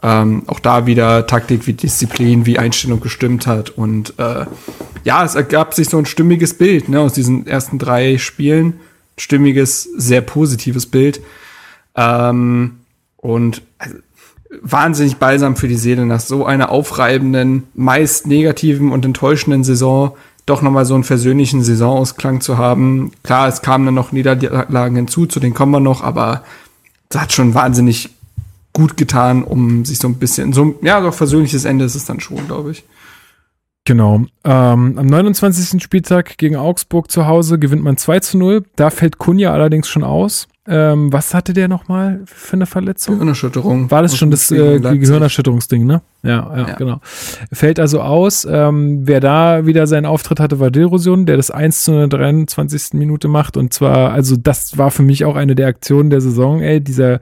Ähm, 0.04 0.44
auch 0.46 0.60
da 0.60 0.86
wieder 0.86 1.26
Taktik 1.26 1.66
wie 1.66 1.74
Disziplin, 1.74 2.46
wie 2.46 2.60
Einstellung 2.60 3.00
gestimmt 3.00 3.48
hat. 3.48 3.72
Und 3.72 4.14
äh, 4.20 4.46
ja, 5.06 5.24
es 5.24 5.34
ergab 5.36 5.74
sich 5.74 5.90
so 5.90 5.98
ein 5.98 6.06
stimmiges 6.06 6.56
Bild 6.56 6.88
ne, 6.90 7.00
aus 7.00 7.14
diesen 7.14 7.48
ersten 7.48 7.80
drei 7.80 8.18
Spielen. 8.18 8.74
Stimmiges, 9.18 9.84
sehr 9.96 10.22
positives 10.22 10.86
Bild. 10.86 11.22
Ähm, 11.96 12.78
und 13.16 13.64
also, 13.80 13.96
wahnsinnig 14.62 15.18
balsam 15.18 15.56
für 15.56 15.68
die 15.68 15.76
Seele 15.76 16.06
nach 16.06 16.20
so 16.20 16.46
einer 16.46 16.72
aufreibenden, 16.72 17.64
meist 17.74 18.28
negativen 18.28 18.92
und 18.92 19.06
enttäuschenden 19.06 19.64
Saison 19.64 20.16
doch 20.46 20.62
nochmal 20.62 20.86
so 20.86 20.94
einen 20.94 21.04
versöhnlichen 21.04 21.62
Saisonausklang 21.62 22.40
zu 22.40 22.58
haben. 22.58 23.12
Klar, 23.22 23.50
es 23.50 23.62
kamen 23.62 23.86
dann 23.86 23.96
noch 23.96 24.14
Niederlagen 24.14 24.96
hinzu, 24.96 25.26
zu 25.26 25.40
denen 25.40 25.54
kommen 25.54 25.74
wir 25.74 25.82
noch, 25.82 26.02
aber 26.02 26.44
das 27.10 27.22
hat 27.22 27.34
schon 27.34 27.54
wahnsinnig 27.54 28.10
gut 28.72 28.96
getan, 28.96 29.44
um 29.44 29.84
sich 29.84 30.00
so 30.00 30.08
ein 30.08 30.16
bisschen, 30.16 30.54
so, 30.54 30.76
ja, 30.82 31.02
doch 31.02 31.14
versöhnliches 31.14 31.66
Ende 31.66 31.84
ist 31.84 31.96
es 31.96 32.06
dann 32.06 32.20
schon, 32.20 32.48
glaube 32.48 32.72
ich. 32.72 32.86
Genau. 33.84 34.26
Ähm, 34.44 34.98
am 34.98 35.06
29. 35.06 35.82
Spieltag 35.82 36.38
gegen 36.38 36.58
Augsburg 36.58 37.10
zu 37.10 37.26
Hause 37.26 37.58
gewinnt 37.58 37.84
man 37.84 37.98
2 37.98 38.20
zu 38.20 38.38
0. 38.38 38.66
Da 38.76 38.90
fällt 38.90 39.18
Kunja 39.18 39.54
allerdings 39.54 39.88
schon 39.88 40.04
aus. 40.04 40.48
Ähm, 40.70 41.14
was 41.14 41.34
hatte 41.34 41.54
der 41.54 41.70
nochmal 41.70 42.22
für 42.26 42.54
eine 42.54 42.66
Verletzung? 42.66 43.16
Gehirnerschütterung. 43.16 43.90
War 43.90 44.02
das 44.02 44.18
schon 44.18 44.32
das 44.32 44.52
äh, 44.52 44.80
Gehirnerschütterungsding, 44.80 45.86
ne? 45.86 46.02
Ja, 46.24 46.30
ja, 46.30 46.68
ja, 46.68 46.74
genau. 46.76 47.00
Fällt 47.54 47.80
also 47.80 48.02
aus. 48.02 48.46
Ähm, 48.50 49.08
wer 49.08 49.22
da 49.22 49.66
wieder 49.66 49.88
seinen 49.88 50.06
Auftritt 50.06 50.42
hatte, 50.42 50.60
war 50.60 50.70
Dilrosion, 50.70 51.26
der 51.26 51.38
das 51.38 51.52
1 51.52 51.84
zu 51.84 52.08
23. 52.08 52.94
Minute 52.94 53.30
macht. 53.30 53.56
Und 53.56 53.74
zwar, 53.74 54.12
also 54.12 54.36
das 54.36 54.78
war 54.78 54.92
für 54.92 55.04
mich 55.04 55.24
auch 55.24 55.38
eine 55.38 55.56
der 55.56 55.68
Aktionen 55.68 56.10
der 56.10 56.20
Saison, 56.20 56.62
ey, 56.62 56.82
dieser, 56.82 57.22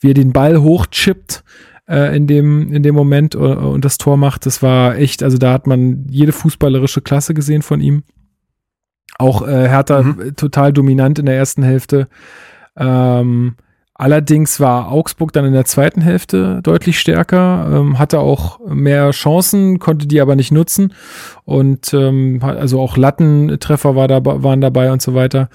wie 0.00 0.10
er 0.10 0.14
den 0.14 0.32
Ball 0.32 0.60
hochchippt 0.60 1.44
äh, 1.88 2.14
in 2.14 2.26
dem 2.26 2.72
in 2.72 2.82
dem 2.82 2.94
Moment 2.94 3.34
und, 3.34 3.50
äh, 3.50 3.54
und 3.54 3.84
das 3.84 3.98
Tor 3.98 4.16
macht, 4.16 4.46
das 4.46 4.62
war 4.62 4.96
echt, 4.96 5.22
also 5.22 5.38
da 5.38 5.52
hat 5.52 5.66
man 5.66 6.06
jede 6.08 6.32
fußballerische 6.32 7.00
Klasse 7.00 7.32
gesehen 7.34 7.62
von 7.62 7.80
ihm. 7.80 8.02
Auch 9.18 9.46
äh, 9.46 9.68
Hertha 9.68 10.02
mhm. 10.02 10.36
total 10.36 10.72
dominant 10.72 11.18
in 11.18 11.26
der 11.26 11.36
ersten 11.36 11.62
Hälfte. 11.62 12.08
Ähm, 12.76 13.56
allerdings 13.94 14.60
war 14.60 14.90
Augsburg 14.90 15.32
dann 15.32 15.44
in 15.44 15.52
der 15.52 15.64
zweiten 15.64 16.00
Hälfte 16.00 16.60
deutlich 16.62 16.98
stärker, 16.98 17.68
ähm, 17.72 17.98
hatte 17.98 18.20
auch 18.20 18.60
mehr 18.66 19.10
Chancen, 19.10 19.78
konnte 19.78 20.06
die 20.06 20.20
aber 20.20 20.36
nicht 20.36 20.52
nutzen. 20.52 20.92
Und 21.44 21.92
ähm, 21.94 22.40
also 22.42 22.80
auch 22.80 22.96
Lattentreffer 22.96 23.96
war 23.96 24.08
da, 24.08 24.24
waren 24.24 24.60
dabei 24.60 24.92
und 24.92 25.02
so 25.02 25.14
weiter. 25.14 25.48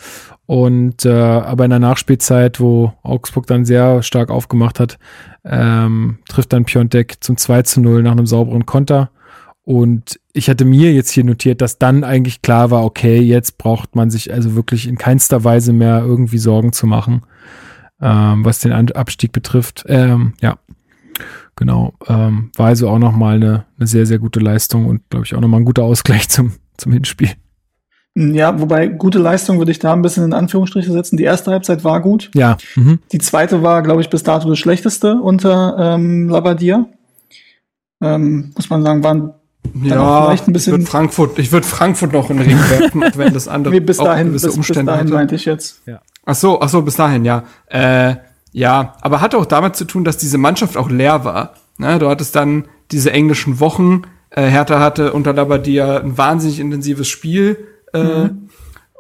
Und 0.46 1.04
äh, 1.06 1.12
aber 1.12 1.66
in 1.66 1.72
der 1.72 1.80
Nachspielzeit, 1.80 2.62
wo 2.62 2.94
Augsburg 3.04 3.48
dann 3.48 3.66
sehr 3.66 4.02
stark 4.02 4.30
aufgemacht 4.30 4.80
hat, 4.80 4.98
ähm, 5.44 6.20
trifft 6.30 6.54
dann 6.54 6.66
Piontek 6.66 7.22
zum 7.22 7.36
2 7.36 7.64
zu 7.64 7.82
0 7.82 8.02
nach 8.04 8.14
einem 8.14 8.28
sauberen 8.28 8.66
Konter. 8.66 9.12
Und 9.68 10.18
ich 10.32 10.50
hatte 10.50 10.64
mir 10.64 10.94
jetzt 10.94 11.10
hier 11.10 11.26
notiert, 11.26 11.60
dass 11.60 11.78
dann 11.78 12.06
eigentlich 12.06 12.42
klar 12.42 12.72
war, 12.72 12.86
okay, 12.86 13.20
jetzt 13.20 13.58
braucht 13.58 13.98
man 13.98 14.10
sich 14.10 14.32
also 14.32 14.56
wirklich 14.56 14.88
in 14.88 14.98
keinster 14.98 15.44
Weise 15.44 15.74
mehr 15.74 16.06
irgendwie 16.06 16.38
Sorgen 16.38 16.72
zu 16.72 16.88
machen, 16.88 17.24
ähm, 18.00 18.46
was 18.46 18.60
den 18.60 18.72
Abstieg 18.72 19.34
betrifft. 19.34 19.84
Ähm, 19.90 20.36
ja, 20.40 20.58
genau. 21.58 21.96
Ähm, 22.08 22.50
war 22.56 22.68
also 22.68 22.88
auch 22.88 22.98
nochmal 22.98 23.36
eine, 23.36 23.66
eine 23.78 23.88
sehr, 23.88 24.06
sehr 24.06 24.20
gute 24.20 24.40
Leistung 24.40 24.86
und 24.86 25.02
glaube 25.10 25.26
ich 25.26 25.36
auch 25.36 25.42
nochmal 25.42 25.60
ein 25.60 25.66
guter 25.66 25.84
Ausgleich 25.84 26.30
zum, 26.30 26.54
zum 26.78 26.94
Hinspiel. 26.94 27.32
Ja, 28.16 28.62
wobei 28.62 28.88
gute 28.88 29.20
Leistung 29.20 29.58
würde 29.58 29.72
ich 29.72 29.80
da 29.80 29.92
ein 29.92 30.02
bisschen 30.02 30.24
in 30.24 30.34
Anführungsstriche 30.34 30.94
setzen. 30.94 31.18
Die 31.18 31.26
erste 31.26 31.52
Halbzeit 31.52 31.84
war 31.84 32.02
gut. 32.02 32.32
Ja. 32.34 32.56
Mhm. 32.78 33.00
Die 33.12 33.20
zweite 33.20 33.64
war, 33.64 33.84
glaube 33.84 34.00
ich, 34.00 34.10
bis 34.10 34.24
dato 34.24 34.48
das 34.48 34.60
schlechteste 34.60 35.16
unter 35.16 35.76
ähm, 35.78 36.30
Labadier. 36.30 36.86
Ähm, 38.02 38.54
muss 38.56 38.70
man 38.70 38.82
sagen, 38.82 39.04
waren 39.04 39.34
ja, 39.84 40.26
vielleicht 40.26 40.48
ein 40.48 40.54
bisschen. 40.54 40.74
Ich 40.74 40.80
würde 40.80 40.90
Frankfurt, 40.90 41.40
ich 41.40 41.52
würde 41.52 41.68
Frankfurt 41.68 42.14
noch 42.14 42.30
in 42.30 42.38
den 42.38 42.48
Ring 42.48 42.70
werfen, 42.70 43.04
wenn 43.16 43.34
das 43.34 43.48
andere 43.48 43.74
nee, 43.74 43.80
bis 43.80 43.98
dahin, 43.98 44.32
bis, 44.32 44.44
Umstände 44.46 44.92
bis 44.92 45.00
dahin 45.00 45.14
meinte 45.14 45.36
ich 45.36 45.46
jetzt. 45.46 45.82
Ja. 45.86 46.02
Ach 46.26 46.36
so, 46.36 46.62
ach 46.62 46.70
so, 46.70 46.82
bis 46.82 46.96
dahin, 46.96 47.26
ja. 47.26 47.44
Äh, 47.68 48.16
ja, 48.52 48.96
aber 49.02 49.22
hatte 49.22 49.38
auch 49.38 49.46
damit 49.46 49.76
zu 49.76 49.86
tun, 49.86 50.04
dass 50.04 50.18
diese 50.18 50.38
Mannschaft 50.38 50.78
auch 50.78 50.90
leer 50.90 51.24
war. 51.24 51.54
Ne? 51.78 52.00
Du 52.00 52.10
hattest 52.10 52.36
dann 52.36 52.66
diese 52.92 53.12
englischen 53.12 53.60
Wochen. 53.60 54.04
Äh, 54.30 54.48
Hertha 54.48 54.80
hatte 54.80 55.14
unter 55.14 55.34
Labadia 55.34 56.00
ein 56.00 56.18
wahnsinnig 56.18 56.60
intensives 56.60 57.08
Spiel. 57.08 57.68
Äh, 57.94 58.04
mhm. 58.04 58.50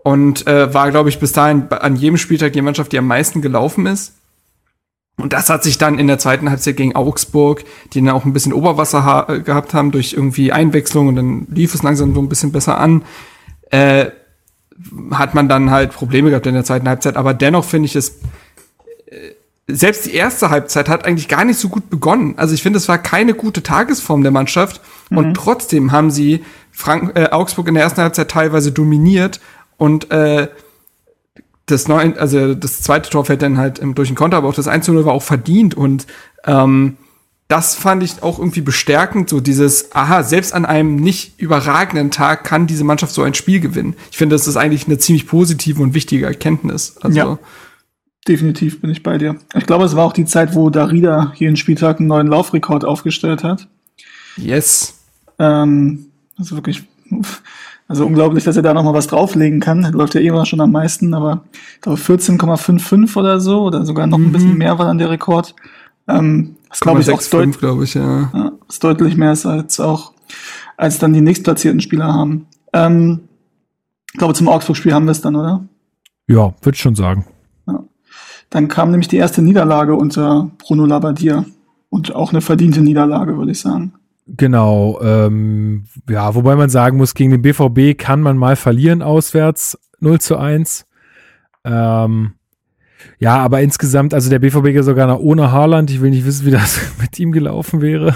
Und 0.03 0.47
äh, 0.47 0.73
war, 0.73 0.91
glaube 0.91 1.09
ich, 1.09 1.19
bis 1.19 1.33
dahin 1.33 1.67
an 1.69 1.95
jedem 1.95 2.17
Spieltag 2.17 2.53
die 2.53 2.61
Mannschaft, 2.61 2.91
die 2.91 2.97
am 2.97 3.07
meisten 3.07 3.41
gelaufen 3.41 3.87
ist. 3.87 4.16
Und 5.19 5.33
das 5.33 5.49
hat 5.49 5.63
sich 5.63 5.79
dann 5.79 5.97
in 5.97 6.05
der 6.05 6.19
zweiten 6.19 6.49
Halbzeit 6.49 6.77
gegen 6.77 6.95
Augsburg, 6.95 7.63
die 7.93 8.01
dann 8.01 8.13
auch 8.13 8.23
ein 8.23 8.33
bisschen 8.33 8.53
Oberwasser 8.53 9.03
ha 9.03 9.25
äh, 9.27 9.39
gehabt 9.39 9.73
haben 9.73 9.91
durch 9.91 10.13
irgendwie 10.13 10.51
Einwechslung 10.51 11.07
und 11.07 11.15
dann 11.15 11.47
lief 11.49 11.73
es 11.73 11.81
langsam 11.81 12.13
so 12.13 12.21
ein 12.21 12.29
bisschen 12.29 12.51
besser 12.51 12.77
an, 12.77 13.03
äh, 13.71 14.11
hat 15.11 15.33
man 15.33 15.49
dann 15.49 15.71
halt 15.71 15.91
Probleme 15.91 16.29
gehabt 16.29 16.45
in 16.45 16.53
der 16.53 16.63
zweiten 16.63 16.87
Halbzeit. 16.87 17.17
Aber 17.17 17.33
dennoch 17.33 17.65
finde 17.65 17.87
ich 17.87 17.95
es, 17.95 18.19
äh, 19.07 19.33
selbst 19.67 20.05
die 20.05 20.13
erste 20.13 20.51
Halbzeit 20.51 20.87
hat 20.87 21.05
eigentlich 21.05 21.27
gar 21.27 21.45
nicht 21.45 21.59
so 21.59 21.67
gut 21.67 21.89
begonnen. 21.89 22.35
Also 22.37 22.53
ich 22.53 22.61
finde, 22.61 22.77
es 22.77 22.87
war 22.87 22.99
keine 22.99 23.33
gute 23.33 23.63
Tagesform 23.63 24.21
der 24.21 24.31
Mannschaft 24.31 24.81
mhm. 25.09 25.17
und 25.17 25.33
trotzdem 25.33 25.91
haben 25.91 26.11
sie 26.11 26.45
Frank 26.71 27.17
äh, 27.17 27.31
Augsburg 27.31 27.67
in 27.67 27.73
der 27.73 27.83
ersten 27.83 28.01
Halbzeit 28.01 28.29
teilweise 28.29 28.71
dominiert 28.71 29.41
und 29.77 30.11
äh, 30.11 30.47
das 31.67 31.87
neun, 31.87 32.17
also 32.17 32.55
das 32.55 32.81
zweite 32.81 33.09
Tor 33.09 33.25
fällt 33.25 33.41
dann 33.41 33.57
halt 33.57 33.81
durch 33.95 34.09
den 34.09 34.15
Konter, 34.15 34.37
aber 34.37 34.47
auch 34.47 34.53
das 34.53 34.67
1 34.67 34.87
0 34.87 35.05
war 35.05 35.13
auch 35.13 35.23
verdient 35.23 35.75
und 35.75 36.07
ähm, 36.45 36.97
das 37.47 37.75
fand 37.75 38.03
ich 38.03 38.23
auch 38.23 38.39
irgendwie 38.39 38.61
bestärkend, 38.61 39.29
so 39.29 39.39
dieses, 39.39 39.93
aha, 39.93 40.23
selbst 40.23 40.53
an 40.53 40.65
einem 40.65 40.97
nicht 40.97 41.39
überragenden 41.39 42.11
Tag 42.11 42.43
kann 42.43 42.67
diese 42.67 42.83
Mannschaft 42.83 43.13
so 43.13 43.23
ein 43.23 43.33
Spiel 43.33 43.61
gewinnen. 43.61 43.95
Ich 44.11 44.17
finde, 44.17 44.35
das 44.35 44.47
ist 44.47 44.57
eigentlich 44.57 44.87
eine 44.87 44.97
ziemlich 44.97 45.27
positive 45.27 45.81
und 45.81 45.93
wichtige 45.93 46.25
Erkenntnis. 46.25 46.97
Also, 47.01 47.17
ja, 47.17 47.39
definitiv 48.27 48.81
bin 48.81 48.89
ich 48.89 49.01
bei 49.01 49.17
dir. 49.17 49.37
Ich 49.55 49.65
glaube, 49.65 49.85
es 49.85 49.95
war 49.95 50.05
auch 50.05 50.13
die 50.13 50.25
Zeit, 50.25 50.55
wo 50.55 50.69
Darida 50.69 51.31
jeden 51.35 51.55
Spieltag 51.55 51.99
einen 51.99 52.09
neuen 52.09 52.27
Laufrekord 52.27 52.83
aufgestellt 52.83 53.45
hat. 53.45 53.67
Yes. 54.35 54.99
Ähm, 55.39 56.07
also 56.37 56.55
wirklich 56.55 56.83
also 57.87 58.05
unglaublich, 58.05 58.43
dass 58.43 58.57
er 58.57 58.63
da 58.63 58.73
nochmal 58.73 58.93
was 58.93 59.07
drauflegen 59.07 59.59
kann. 59.59 59.91
Läuft 59.93 60.15
ja 60.15 60.21
immer 60.21 60.45
schon 60.45 60.59
am 60.59 60.71
meisten, 60.71 61.13
aber 61.13 61.43
ich 61.75 61.81
glaube 61.81 61.99
14,55 61.99 63.17
oder 63.17 63.39
so, 63.39 63.63
oder 63.63 63.85
sogar 63.85 64.07
noch 64.07 64.17
mhm. 64.17 64.25
ein 64.25 64.31
bisschen 64.31 64.51
mhm. 64.51 64.57
mehr 64.57 64.77
war 64.77 64.85
dann 64.85 64.97
der 64.97 65.09
Rekord. 65.09 65.55
Ähm, 66.07 66.55
das 66.69 66.81
glaube 66.81 67.01
ich 67.01 67.09
auch 67.09 67.21
deut 67.21 67.59
glaube 67.59 67.85
ich, 67.85 67.93
ja. 67.93 68.29
ja. 68.33 68.51
Ist 68.67 68.83
deutlich 68.83 69.15
mehr 69.15 69.29
als 69.29 69.79
auch, 69.79 70.13
als 70.75 70.99
dann 70.99 71.13
die 71.13 71.21
nächstplatzierten 71.21 71.79
Spieler 71.79 72.13
haben. 72.13 72.47
Ähm, 72.73 73.21
ich 74.13 74.19
glaube, 74.19 74.33
zum 74.33 74.47
Augsburg-Spiel 74.47 74.93
haben 74.93 75.05
wir 75.05 75.11
es 75.11 75.21
dann, 75.21 75.35
oder? 75.35 75.65
Ja, 76.27 76.53
würde 76.61 76.75
ich 76.75 76.81
schon 76.81 76.95
sagen. 76.95 77.25
Ja. 77.67 77.83
Dann 78.49 78.67
kam 78.67 78.91
nämlich 78.91 79.07
die 79.07 79.17
erste 79.17 79.41
Niederlage 79.41 79.95
unter 79.95 80.51
Bruno 80.57 80.85
Labbadia. 80.85 81.45
Und 81.89 82.13
auch 82.13 82.31
eine 82.31 82.41
verdiente 82.41 82.81
Niederlage, 82.81 83.37
würde 83.37 83.51
ich 83.51 83.59
sagen. 83.59 83.93
Genau, 84.27 84.99
ähm, 85.01 85.85
ja, 86.09 86.35
wobei 86.35 86.55
man 86.55 86.69
sagen 86.69 86.97
muss, 86.97 87.13
gegen 87.13 87.31
den 87.31 87.41
BVB 87.41 87.97
kann 87.97 88.21
man 88.21 88.37
mal 88.37 88.57
verlieren 88.57 89.01
auswärts 89.01 89.79
0 89.99 90.19
zu 90.19 90.37
1. 90.37 90.85
Ähm, 91.63 92.33
ja, 93.19 93.37
aber 93.37 93.61
insgesamt, 93.61 94.13
also 94.13 94.29
der 94.29 94.39
BVB 94.39 94.65
geht 94.65 94.83
sogar 94.83 95.07
noch 95.07 95.19
ohne 95.19 95.51
Haaland. 95.51 95.89
Ich 95.91 96.01
will 96.01 96.09
nicht 96.09 96.25
wissen, 96.25 96.45
wie 96.45 96.51
das 96.51 96.79
mit 97.01 97.17
ihm 97.19 97.31
gelaufen 97.31 97.81
wäre. 97.81 98.15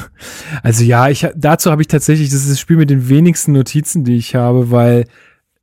Also 0.64 0.84
ja, 0.84 1.08
ich, 1.08 1.28
dazu 1.36 1.72
habe 1.72 1.82
ich 1.82 1.88
tatsächlich, 1.88 2.30
das 2.30 2.42
ist 2.42 2.52
das 2.52 2.60
Spiel 2.60 2.78
mit 2.78 2.90
den 2.90 3.08
wenigsten 3.08 3.54
Notizen, 3.54 4.04
die 4.04 4.18
ich 4.18 4.36
habe, 4.36 4.70
weil 4.70 5.06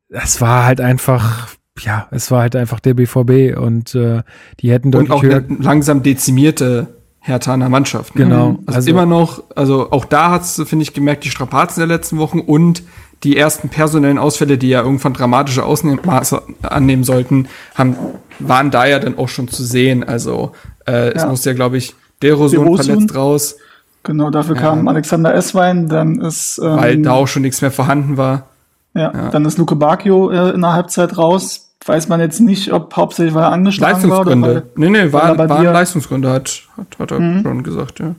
das 0.08 0.40
war 0.40 0.64
halt 0.64 0.80
einfach, 0.80 1.48
ja, 1.78 2.08
es 2.10 2.30
war 2.30 2.40
halt 2.40 2.56
einfach 2.56 2.80
der 2.80 2.94
BVB 2.94 3.58
und 3.58 3.94
äh, 3.94 4.22
die 4.60 4.70
hätten 4.70 4.90
deutlich 4.90 5.10
und 5.10 5.16
auch 5.16 5.22
höher 5.22 5.44
langsam 5.60 6.02
dezimierte 6.02 6.97
Herthaner 7.28 7.68
Mannschaft. 7.68 8.14
Ne? 8.16 8.24
Genau. 8.24 8.58
Also, 8.66 8.76
also, 8.76 8.90
immer 8.90 9.06
noch, 9.06 9.42
also 9.54 9.90
auch 9.90 10.04
da 10.04 10.30
hat's, 10.30 10.60
finde 10.66 10.82
ich, 10.82 10.94
gemerkt, 10.94 11.24
die 11.24 11.30
Strapazen 11.30 11.80
der 11.80 11.86
letzten 11.86 12.18
Wochen 12.18 12.40
und 12.40 12.82
die 13.24 13.36
ersten 13.36 13.68
personellen 13.68 14.18
Ausfälle, 14.18 14.58
die 14.58 14.68
ja 14.68 14.82
irgendwann 14.82 15.12
dramatische 15.12 15.64
Ausmaße 15.64 16.42
annehmen 16.62 17.04
sollten, 17.04 17.48
haben, 17.74 17.96
waren 18.38 18.70
da 18.70 18.86
ja 18.86 18.98
dann 18.98 19.18
auch 19.18 19.28
schon 19.28 19.48
zu 19.48 19.64
sehen. 19.64 20.04
Also 20.04 20.52
äh, 20.86 21.08
ja. 21.08 21.12
es 21.12 21.26
muss 21.26 21.44
ja, 21.44 21.52
glaube 21.52 21.76
ich, 21.78 21.94
Derosun 22.22 22.76
verletzt 22.76 23.14
raus. 23.14 23.56
Genau, 24.04 24.30
dafür 24.30 24.54
Ja. 24.56 24.62
kam 24.62 24.88
Alexander 24.88 25.34
Esswein, 25.34 25.88
dann 25.88 26.20
ist 26.20 26.58
ähm, 26.62 26.76
Weil 26.76 27.02
da 27.02 27.12
auch 27.12 27.26
schon 27.28 27.42
nichts 27.42 27.60
mehr 27.60 27.72
vorhanden 27.72 28.16
war. 28.16 28.46
ja, 28.94 29.12
ja. 29.12 29.28
dann 29.30 29.44
ist 29.44 29.58
Luke 29.58 29.74
Bacchio 29.74 30.30
äh, 30.30 30.50
in 30.50 30.60
der 30.62 30.72
Halbzeit 30.72 31.18
raus. 31.18 31.67
Weiß 31.86 32.08
man 32.08 32.20
jetzt 32.20 32.40
nicht, 32.40 32.72
ob 32.72 32.94
hauptsächlich 32.96 33.34
weil 33.34 33.44
er 33.44 33.52
angeschlagen 33.52 34.02
war 34.10 34.24
Leistungsgründe. 34.24 34.70
Nee, 34.76 34.90
nee, 34.90 35.12
war, 35.12 35.38
waren 35.38 35.62
dir- 35.62 35.72
Leistungsgründe, 35.72 36.30
hat, 36.30 36.62
hat, 36.76 36.98
hat 36.98 37.10
er 37.12 37.20
Mhm. 37.20 37.42
schon 37.42 37.62
gesagt, 37.62 38.00
ja. 38.00 38.14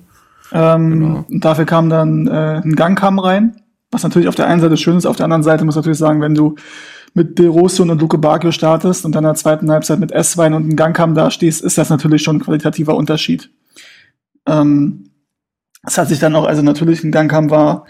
ähm, 0.52 0.90
Genau. 0.92 1.26
und 1.30 1.46
dafür 1.46 1.66
kam 1.66 1.90
dann 1.90 2.28
äh, 2.28 2.62
ein 2.64 2.76
Gangkam 2.76 3.20
rein, 3.20 3.62
was 3.92 4.04
natürlich 4.04 4.28
auf 4.28 4.36
der 4.36 4.48
einen 4.48 4.62
Seite 4.62 4.78
schön 4.78 4.98
ist, 4.98 5.06
auf 5.06 5.18
der 5.18 5.26
anderen 5.26 5.44
Seite 5.44 5.66
muss 5.66 5.76
natürlich 5.76 5.98
sagen, 6.00 6.22
wenn 6.22 6.34
du 6.36 6.56
mit 7.14 7.38
De 7.38 7.48
Rosso 7.48 7.84
und 7.84 8.00
Luke 8.00 8.18
Bacchio 8.18 8.52
startest 8.52 9.04
und 9.06 9.14
dann 9.14 9.24
in 9.24 9.30
der 9.30 9.36
zweiten 9.36 9.70
Halbzeit 9.70 10.00
mit 10.00 10.12
Esswein 10.12 10.54
und 10.54 10.64
einem 10.64 10.76
Gangkam 10.76 11.14
da 11.16 11.30
stehst, 11.30 11.62
ist 11.62 11.78
das 11.78 11.90
natürlich 11.90 12.24
schon 12.24 12.38
ein 12.38 12.42
qualitativer 12.42 12.96
Unterschied. 12.96 13.50
Ähm, 14.48 15.10
es 15.86 15.98
hat 15.98 16.08
sich 16.08 16.20
dann 16.20 16.36
auch, 16.36 16.46
also 16.46 16.62
natürlich 16.62 17.04
ein 17.04 17.12
Gangkam 17.12 17.50
war, 17.50 17.86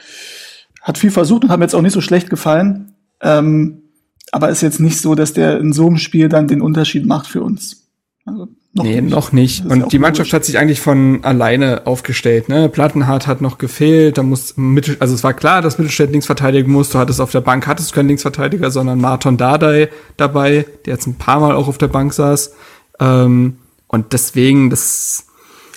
hat 0.81 0.97
viel 0.97 1.11
versucht 1.11 1.43
und 1.43 1.49
hat 1.51 1.59
mir 1.59 1.65
jetzt 1.65 1.75
auch 1.75 1.81
nicht 1.81 1.93
so 1.93 2.01
schlecht 2.01 2.29
gefallen. 2.29 2.93
Ähm, 3.21 3.83
aber 4.31 4.49
ist 4.49 4.61
jetzt 4.61 4.79
nicht 4.79 4.99
so, 4.99 5.15
dass 5.15 5.33
der 5.33 5.59
in 5.59 5.73
so 5.73 5.87
einem 5.87 5.97
Spiel 5.97 6.29
dann 6.29 6.47
den 6.47 6.61
Unterschied 6.61 7.05
macht 7.05 7.27
für 7.27 7.41
uns. 7.41 7.87
Also 8.25 8.47
noch 8.73 8.83
nee, 8.83 9.01
nicht. 9.01 9.11
noch 9.11 9.31
nicht. 9.31 9.65
Ja 9.65 9.71
Und 9.71 9.83
auch 9.83 9.87
die 9.87 9.97
Mannschaft 9.97 10.31
hat 10.31 10.45
sich 10.45 10.59
eigentlich 10.59 10.79
von 10.79 11.23
alleine 11.23 11.87
aufgestellt. 11.87 12.49
Ne? 12.49 12.69
Plattenhardt 12.69 13.25
hat 13.25 13.41
noch 13.41 13.57
gefehlt. 13.57 14.17
Da 14.19 14.23
muss 14.23 14.57
Mittel, 14.57 14.97
also 14.99 15.15
es 15.15 15.23
war 15.23 15.33
klar, 15.33 15.63
dass 15.63 15.79
Mittelstädt 15.79 16.11
links 16.11 16.27
verteidigen 16.27 16.71
muss. 16.71 16.91
Du 16.91 16.99
hattest 16.99 17.19
auf 17.19 17.31
der 17.31 17.41
Bank 17.41 17.65
hattest 17.65 17.93
keinen 17.93 18.09
Linksverteidiger, 18.09 18.69
sondern 18.69 19.01
Marton 19.01 19.37
Dardai 19.37 19.89
dabei, 20.17 20.67
der 20.85 20.93
jetzt 20.93 21.07
ein 21.07 21.15
paar 21.15 21.39
Mal 21.39 21.55
auch 21.55 21.67
auf 21.67 21.79
der 21.79 21.87
Bank 21.87 22.13
saß. 22.13 22.53
Ähm, 22.99 23.57
und 23.87 24.13
deswegen, 24.13 24.69
das, 24.69 25.25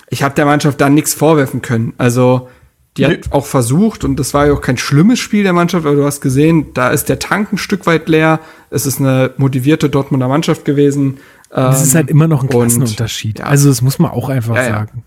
ich 0.09 0.21
habe 0.21 0.35
der 0.35 0.45
Mannschaft 0.45 0.79
da 0.79 0.87
nichts 0.87 1.15
vorwerfen 1.15 1.63
können. 1.63 1.93
Also 1.97 2.47
die 2.97 3.05
Nee. 3.07 3.13
hat 3.17 3.31
auch 3.31 3.45
versucht 3.45 4.03
und 4.03 4.17
das 4.19 4.33
war 4.33 4.47
ja 4.47 4.53
auch 4.53 4.61
kein 4.61 4.77
schlimmes 4.77 5.19
Spiel 5.19 5.43
der 5.43 5.53
Mannschaft, 5.53 5.85
aber 5.85 5.95
du 5.95 6.05
hast 6.05 6.21
gesehen, 6.21 6.67
da 6.73 6.89
ist 6.89 7.09
der 7.09 7.17
Tank 7.19 7.51
ein 7.51 7.57
Stück 7.57 7.85
weit 7.87 8.07
leer. 8.07 8.39
Es 8.69 8.85
ist 8.85 8.99
eine 8.99 9.31
motivierte 9.37 9.89
Dortmunder 9.89 10.27
Mannschaft 10.27 10.63
gewesen. 10.65 11.17
Das 11.49 11.81
ist 11.83 11.91
Ähm, 11.93 11.97
halt 11.97 12.09
immer 12.09 12.27
noch 12.27 12.43
ein 12.43 12.49
und- 12.49 12.61
Klassenunterschied. 12.61 13.39
ja. 13.39 13.45
Also 13.45 13.69
das 13.69 13.81
muss 13.81 13.99
man 13.99 14.11
auch 14.11 14.29
einfach 14.29 14.55
Ja, 14.55 14.63
ja. 14.63 14.69
sagen. 14.69 15.03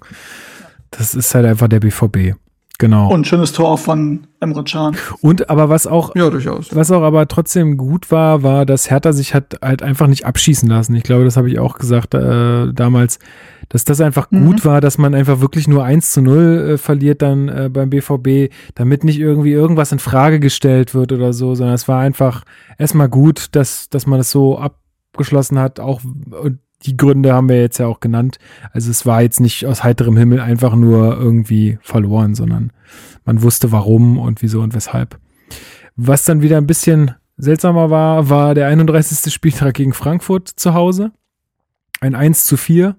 Das 0.90 1.14
ist 1.14 1.34
halt 1.34 1.46
einfach 1.46 1.68
der 1.68 1.80
BVB. 1.80 2.34
Genau. 2.78 3.06
Und, 3.08 3.14
Und 3.14 3.26
schönes 3.26 3.52
Tor 3.52 3.70
auch 3.70 3.78
von 3.78 4.26
Emre 4.38 4.62
Can. 4.64 4.96
aber 5.48 5.68
was 5.70 5.86
auch 5.86 6.14
Ja, 6.14 6.28
durchaus. 6.28 6.74
Was 6.76 6.90
auch 6.90 7.02
aber 7.02 7.26
trotzdem 7.26 7.78
gut 7.78 8.10
war, 8.10 8.42
war, 8.42 8.66
dass 8.66 8.90
Hertha 8.90 9.12
sich 9.14 9.32
hat 9.34 9.58
halt 9.62 9.82
einfach 9.82 10.08
nicht 10.08 10.26
abschießen 10.26 10.68
lassen. 10.68 10.94
Ich 10.94 11.02
glaube, 11.02 11.24
das 11.24 11.36
habe 11.38 11.48
ich 11.48 11.58
auch 11.58 11.78
gesagt 11.78 12.12
äh, 12.14 12.70
damals, 12.74 13.18
dass 13.68 13.84
das 13.84 14.00
einfach 14.00 14.30
Mhm. 14.30 14.46
gut 14.46 14.64
war, 14.64 14.80
dass 14.80 14.98
man 14.98 15.14
einfach 15.14 15.40
wirklich 15.40 15.68
nur 15.68 15.84
1 15.84 16.12
zu 16.12 16.22
0 16.22 16.70
äh, 16.74 16.78
verliert 16.78 17.22
dann 17.22 17.48
äh, 17.48 17.68
beim 17.72 17.90
BVB, 17.90 18.52
damit 18.74 19.04
nicht 19.04 19.18
irgendwie 19.18 19.52
irgendwas 19.52 19.92
in 19.92 19.98
Frage 19.98 20.40
gestellt 20.40 20.94
wird 20.94 21.12
oder 21.12 21.32
so, 21.32 21.54
sondern 21.54 21.74
es 21.74 21.88
war 21.88 22.00
einfach 22.00 22.44
erstmal 22.78 23.08
gut, 23.08 23.48
dass, 23.52 23.88
dass 23.88 24.06
man 24.06 24.20
es 24.20 24.30
so 24.30 24.58
abgeschlossen 24.58 25.58
hat. 25.58 25.80
Auch 25.80 26.02
und 26.04 26.58
die 26.82 26.96
Gründe 26.96 27.32
haben 27.32 27.48
wir 27.48 27.60
jetzt 27.60 27.78
ja 27.78 27.86
auch 27.86 28.00
genannt. 28.00 28.38
Also 28.72 28.90
es 28.90 29.06
war 29.06 29.22
jetzt 29.22 29.40
nicht 29.40 29.66
aus 29.66 29.82
heiterem 29.82 30.16
Himmel 30.16 30.40
einfach 30.40 30.74
nur 30.74 31.16
irgendwie 31.18 31.78
verloren, 31.82 32.34
sondern 32.34 32.70
man 33.24 33.42
wusste 33.42 33.72
warum 33.72 34.18
und 34.18 34.42
wieso 34.42 34.60
und 34.60 34.74
weshalb. 34.74 35.18
Was 35.96 36.24
dann 36.24 36.42
wieder 36.42 36.58
ein 36.58 36.66
bisschen 36.66 37.12
seltsamer 37.38 37.90
war, 37.90 38.28
war 38.28 38.54
der 38.54 38.68
31. 38.68 39.32
Spieltag 39.32 39.74
gegen 39.74 39.94
Frankfurt 39.94 40.48
zu 40.48 40.74
Hause. 40.74 41.12
Ein 42.00 42.14
1 42.14 42.44
zu 42.44 42.56
4. 42.58 42.96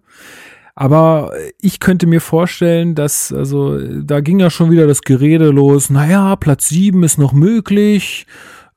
Aber 0.80 1.32
ich 1.60 1.80
könnte 1.80 2.06
mir 2.06 2.22
vorstellen, 2.22 2.94
dass, 2.94 3.34
also, 3.34 3.80
da 4.04 4.20
ging 4.20 4.40
ja 4.40 4.52
schon 4.52 4.70
wieder 4.70 4.86
das 4.86 5.02
Gerede 5.02 5.50
los. 5.50 5.90
Naja, 5.90 6.36
Platz 6.36 6.70
7 6.70 7.02
ist 7.02 7.18
noch 7.18 7.34
möglich. 7.34 8.28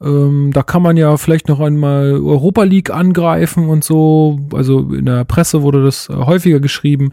Ähm, 0.00 0.50
da 0.54 0.62
kann 0.62 0.80
man 0.80 0.96
ja 0.96 1.18
vielleicht 1.18 1.48
noch 1.48 1.60
einmal 1.60 2.12
Europa 2.14 2.62
League 2.62 2.88
angreifen 2.88 3.68
und 3.68 3.84
so. 3.84 4.38
Also 4.54 4.94
in 4.94 5.04
der 5.04 5.26
Presse 5.26 5.60
wurde 5.60 5.84
das 5.84 6.08
äh, 6.08 6.14
häufiger 6.14 6.58
geschrieben. 6.58 7.12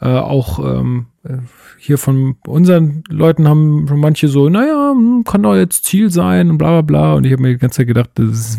Äh, 0.00 0.08
auch 0.08 0.58
ähm, 0.58 1.06
äh, 1.22 1.36
hier 1.78 1.96
von 1.96 2.34
unseren 2.44 3.04
Leuten 3.08 3.46
haben 3.46 3.86
schon 3.86 4.00
manche 4.00 4.26
so, 4.26 4.48
naja, 4.48 4.94
hm, 4.96 5.22
kann 5.22 5.44
doch 5.44 5.54
jetzt 5.54 5.84
Ziel 5.84 6.10
sein 6.10 6.50
und 6.50 6.58
bla 6.58 6.70
bla 6.70 6.82
bla. 6.82 7.14
Und 7.14 7.24
ich 7.24 7.32
habe 7.32 7.42
mir 7.42 7.50
die 7.50 7.58
ganze 7.58 7.76
Zeit 7.76 7.86
gedacht, 7.86 8.18
ist, 8.18 8.58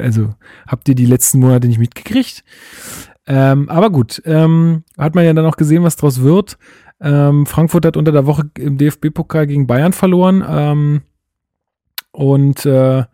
also 0.00 0.36
habt 0.68 0.88
ihr 0.88 0.94
die 0.94 1.06
letzten 1.06 1.40
Monate 1.40 1.66
nicht 1.66 1.80
mitgekriegt? 1.80 2.44
Ähm, 3.26 3.68
aber 3.68 3.90
gut, 3.90 4.22
ähm, 4.24 4.84
hat 4.96 5.14
man 5.14 5.24
ja 5.24 5.32
dann 5.32 5.46
auch 5.46 5.56
gesehen, 5.56 5.82
was 5.82 5.96
draus 5.96 6.22
wird. 6.22 6.58
Ähm, 7.00 7.46
Frankfurt 7.46 7.84
hat 7.84 7.96
unter 7.96 8.12
der 8.12 8.26
Woche 8.26 8.50
im 8.56 8.78
DFB-Pokal 8.78 9.46
gegen 9.46 9.66
Bayern 9.66 9.92
verloren. 9.92 10.44
Ähm, 10.48 11.02
und 12.12 12.64
äh, 12.64 13.04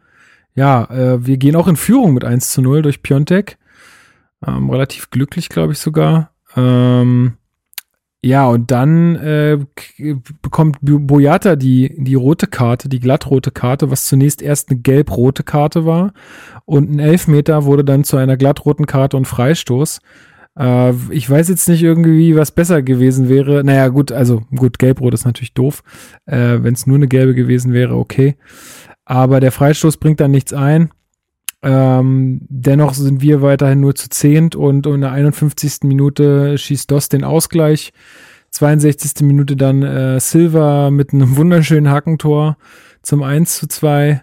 ja, 0.55 0.85
äh, 0.85 1.27
wir 1.27 1.37
gehen 1.39 1.57
auch 1.57 1.67
in 1.67 1.77
Führung 1.77 2.15
mit 2.15 2.25
1 2.25 2.51
zu 2.51 2.63
0 2.63 2.83
durch 2.83 3.03
Piontek. 3.03 3.59
Ähm, 4.47 4.71
relativ 4.71 5.11
glücklich, 5.11 5.49
glaube 5.49 5.73
ich 5.73 5.79
sogar. 5.79 6.31
Ähm, 6.57 7.35
ja, 8.25 8.47
und 8.47 8.71
dann 8.71 9.17
äh, 9.17 9.59
bekommt 10.43 10.79
Boyata 10.81 11.57
die, 11.57 11.93
die 11.99 12.15
rote 12.15 12.47
Karte, 12.47 12.89
die 12.89 13.01
glattrote 13.01 13.51
Karte, 13.51 13.91
was 13.91 14.07
zunächst 14.07 14.43
erst 14.43 14.71
eine 14.71 14.79
gelb-rote 14.79 15.43
Karte 15.43 15.85
war. 15.87 16.13
Und 16.65 16.89
ein 16.89 17.01
Elfmeter 17.01 17.65
wurde 17.65 17.85
dann 17.85 18.05
zu 18.05 18.17
einer 18.17 18.37
glattroten 18.37 18.87
Karte 18.87 19.17
und 19.17 19.27
Freistoß. 19.27 19.99
Äh, 20.57 20.93
ich 21.11 21.29
weiß 21.29 21.49
jetzt 21.49 21.69
nicht 21.69 21.83
irgendwie, 21.83 22.37
was 22.37 22.53
besser 22.53 22.81
gewesen 22.83 23.29
wäre. 23.29 23.65
Naja, 23.65 23.89
gut, 23.89 24.13
also 24.13 24.43
gut, 24.55 24.79
gelb-rot 24.79 25.15
ist 25.15 25.25
natürlich 25.25 25.55
doof. 25.55 25.83
Äh, 26.27 26.59
Wenn 26.61 26.75
es 26.75 26.87
nur 26.87 26.99
eine 26.99 27.09
gelbe 27.09 27.35
gewesen 27.35 27.73
wäre, 27.73 27.97
okay. 27.97 28.37
Aber 29.05 29.41
der 29.41 29.51
Freistoß 29.51 29.97
bringt 29.97 30.21
dann 30.21 30.31
nichts 30.31 30.53
ein. 30.53 30.91
Ähm, 31.63 32.41
dennoch 32.49 32.95
sind 32.95 33.21
wir 33.23 33.41
weiterhin 33.41 33.81
nur 33.81 33.95
zu 33.95 34.09
zehnt 34.09 34.57
und 34.57 34.87
in 34.87 35.01
der 35.01 35.13
51. 35.13 35.81
Minute 35.85 36.59
schießt 36.59 36.91
Doss 36.91 37.09
den 37.09 37.25
Ausgleich. 37.25 37.93
62. 38.51 39.23
Minute 39.23 39.57
dann 39.57 39.83
äh, 39.83 40.21
Silva 40.21 40.91
mit 40.91 41.13
einem 41.13 41.37
wunderschönen 41.37 41.91
Hackentor 41.91 42.57
zum 43.03 43.23
1 43.23 43.57
zu 43.57 43.69
2. 43.69 44.23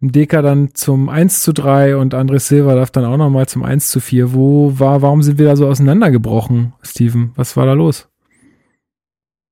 Deka 0.00 0.42
dann 0.42 0.74
zum 0.74 1.08
1 1.08 1.42
zu 1.42 1.52
3 1.52 1.96
und 1.96 2.14
André 2.14 2.38
Silva 2.38 2.76
darf 2.76 2.92
dann 2.92 3.04
auch 3.04 3.16
nochmal 3.16 3.48
zum 3.48 3.64
1 3.64 3.90
zu 3.90 3.98
4. 4.00 4.32
Wo 4.32 4.78
war, 4.78 5.02
warum 5.02 5.22
sind 5.24 5.38
wir 5.38 5.46
da 5.46 5.56
so 5.56 5.66
auseinandergebrochen, 5.66 6.72
Steven? 6.82 7.32
Was 7.34 7.56
war 7.56 7.66
da 7.66 7.72
los? 7.72 8.08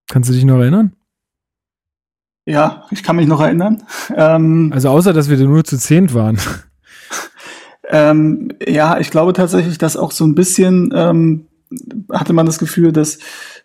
Kannst 0.08 0.30
du 0.30 0.34
dich 0.34 0.44
noch 0.44 0.58
erinnern? 0.58 0.92
Ja, 2.48 2.84
ich 2.92 3.02
kann 3.02 3.16
mich 3.16 3.26
noch 3.26 3.40
erinnern. 3.40 3.82
Ähm, 4.14 4.70
Also 4.72 4.88
außer, 4.90 5.12
dass 5.12 5.28
wir 5.28 5.36
nur 5.36 5.64
zu 5.64 5.78
zehnt 5.78 6.14
waren. 6.14 6.38
Ähm, 7.90 8.48
ja, 8.66 8.98
ich 8.98 9.10
glaube 9.10 9.32
tatsächlich, 9.32 9.78
dass 9.78 9.96
auch 9.96 10.10
so 10.12 10.24
ein 10.24 10.34
bisschen 10.34 10.92
ähm, 10.94 11.46
hatte 12.12 12.32
man 12.32 12.46
das 12.46 12.58
Gefühl, 12.58 12.92
dass 12.92 13.18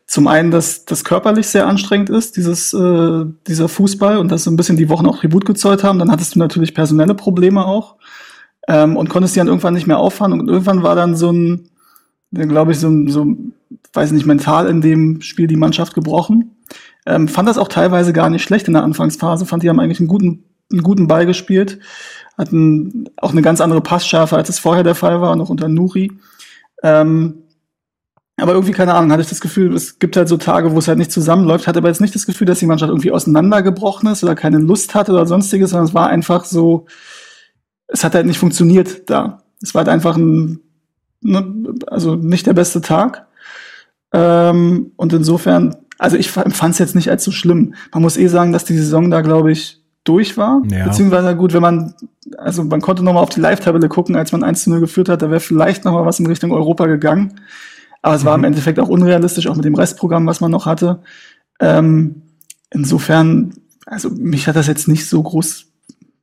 zum 0.08 0.28
einen, 0.28 0.52
dass 0.52 0.86
das 0.86 1.04
körperlich 1.04 1.48
sehr 1.48 1.68
anstrengend 1.68 2.10
ist, 2.10 2.36
dieses 2.38 2.74
äh, 2.74 3.26
dieser 3.48 3.70
Fußball 3.70 4.18
und 4.18 4.30
dass 4.32 4.44
so 4.44 4.52
ein 4.52 4.58
bisschen 4.58 4.78
die 4.78 4.90
Wochen 4.90 5.06
auch 5.08 5.20
Tribut 5.20 5.46
gezollt 5.46 5.84
haben. 5.84 6.00
Dann 6.00 6.12
hattest 6.12 6.36
du 6.36 6.40
natürlich 6.40 6.74
personelle 6.74 7.16
Probleme 7.16 7.66
auch 7.66 7.96
ähm, 8.68 8.98
und 8.98 9.10
konntest 9.10 9.36
die 9.36 9.40
dann 9.40 9.48
irgendwann 9.48 9.74
nicht 9.74 9.88
mehr 9.88 10.00
auffahren 10.00 10.34
und 10.34 10.48
irgendwann 10.50 10.84
war 10.84 10.96
dann 10.96 11.16
so 11.16 11.32
ein, 11.32 11.70
glaube 12.32 12.74
ich, 12.74 12.80
so, 12.80 12.90
ein- 12.90 13.08
so 13.08 13.26
weiß 13.94 14.12
nicht, 14.12 14.26
mental 14.26 14.68
in 14.68 14.82
dem 14.82 15.22
Spiel 15.22 15.48
die 15.48 15.56
Mannschaft 15.56 15.94
gebrochen. 15.94 16.58
Ähm, 17.06 17.28
fand 17.28 17.48
das 17.50 17.58
auch 17.58 17.68
teilweise 17.68 18.14
gar 18.14 18.30
nicht 18.30 18.44
schlecht 18.44 18.68
in 18.68 18.74
der 18.74 18.84
Anfangsphase. 18.84 19.46
Fand 19.46 19.64
die 19.64 19.70
haben 19.70 19.80
eigentlich 19.80 20.00
einen 20.00 20.08
guten 20.10 20.44
einen 20.72 20.84
guten 20.84 21.08
Ball 21.08 21.26
gespielt 21.26 21.80
hatten 22.42 23.06
auch 23.18 23.32
eine 23.32 23.42
ganz 23.42 23.62
andere 23.62 23.82
Passschärfe, 23.82 24.36
als 24.36 24.50
es 24.50 24.60
vorher 24.60 24.84
der 24.84 24.96
Fall 24.96 25.22
war, 25.22 25.36
noch 25.36 25.50
unter 25.50 25.70
Nuri. 25.70 26.12
Ähm, 26.84 27.44
aber 28.38 28.54
irgendwie, 28.54 28.74
keine 28.74 28.96
Ahnung, 28.96 29.12
hatte 29.12 29.22
ich 29.22 29.30
das 29.30 29.40
Gefühl, 29.42 29.76
es 29.76 30.00
gibt 30.00 30.18
halt 30.18 30.28
so 30.28 30.36
Tage, 30.36 30.72
wo 30.72 30.80
es 30.80 30.88
halt 30.88 30.98
nicht 30.98 31.12
zusammenläuft, 31.12 31.68
hatte 31.68 31.78
aber 31.78 31.90
jetzt 31.90 32.02
nicht 32.02 32.16
das 32.16 32.26
Gefühl, 32.26 32.48
dass 32.48 32.60
die 32.60 32.66
Mannschaft 32.66 32.90
irgendwie 32.90 33.12
auseinandergebrochen 33.12 34.10
ist 34.10 34.24
oder 34.24 34.36
keine 34.36 34.58
Lust 34.58 34.96
hatte 34.96 35.12
oder 35.12 35.28
sonstiges, 35.28 35.70
sondern 35.70 35.88
es 35.88 35.94
war 35.94 36.08
einfach 36.08 36.46
so, 36.46 36.88
es 37.88 38.04
hat 38.04 38.16
halt 38.16 38.26
nicht 38.26 38.40
funktioniert 38.40 39.10
da. 39.10 39.44
Es 39.62 39.76
war 39.76 39.82
halt 39.82 39.90
einfach 39.90 40.18
ein, 40.18 40.60
ne, 41.22 41.76
also 41.88 42.16
nicht 42.16 42.48
der 42.48 42.54
beste 42.54 42.82
Tag. 42.82 43.28
Ähm, 44.12 44.92
und 44.96 45.14
insofern, 45.14 45.76
also 46.00 46.18
ich 46.18 46.36
empfand 46.36 46.74
es 46.74 46.80
jetzt 46.80 46.96
nicht 46.96 47.12
als 47.12 47.24
so 47.24 47.32
schlimm. 47.32 47.76
Man 47.94 48.02
muss 48.02 48.18
eh 48.18 48.28
sagen, 48.28 48.54
dass 48.54 48.66
die 48.66 48.78
Saison 48.78 49.12
da, 49.12 49.22
glaube 49.22 49.52
ich, 49.52 49.81
durch 50.04 50.38
war. 50.38 50.62
Ja. 50.70 50.86
Beziehungsweise 50.86 51.36
gut, 51.36 51.54
wenn 51.54 51.62
man, 51.62 51.94
also 52.38 52.64
man 52.64 52.82
konnte 52.82 53.04
noch 53.04 53.14
mal 53.14 53.20
auf 53.22 53.30
die 53.30 53.40
Live-Tabelle 53.40 53.88
gucken, 53.90 54.16
als 54.16 54.32
man 54.32 54.44
1 54.44 54.64
zu 54.64 54.70
0 54.72 54.80
geführt 54.80 55.10
hat, 55.10 55.22
da 55.22 55.30
wäre 55.30 55.40
vielleicht 55.40 55.86
noch 55.86 55.94
mal 55.94 56.06
was 56.06 56.20
in 56.20 56.26
Richtung 56.28 56.52
Europa 56.52 56.88
gegangen. 56.88 57.40
Aber 58.02 58.16
es 58.16 58.26
war 58.26 58.34
im 58.36 58.44
Endeffekt 58.44 58.80
auch 58.80 58.90
unrealistisch, 58.90 59.48
auch 59.48 59.56
mit 59.56 59.66
dem 59.66 59.76
Restprogramm, 59.76 60.26
was 60.26 60.42
man 60.42 60.50
noch 60.50 60.66
hatte. 60.66 61.04
Ähm, 61.60 62.24
insofern, 62.72 63.54
also 63.86 64.10
mich 64.10 64.48
hat 64.48 64.56
das 64.56 64.66
jetzt 64.68 64.88
nicht 64.88 65.08
so 65.08 65.22
groß, 65.22 65.68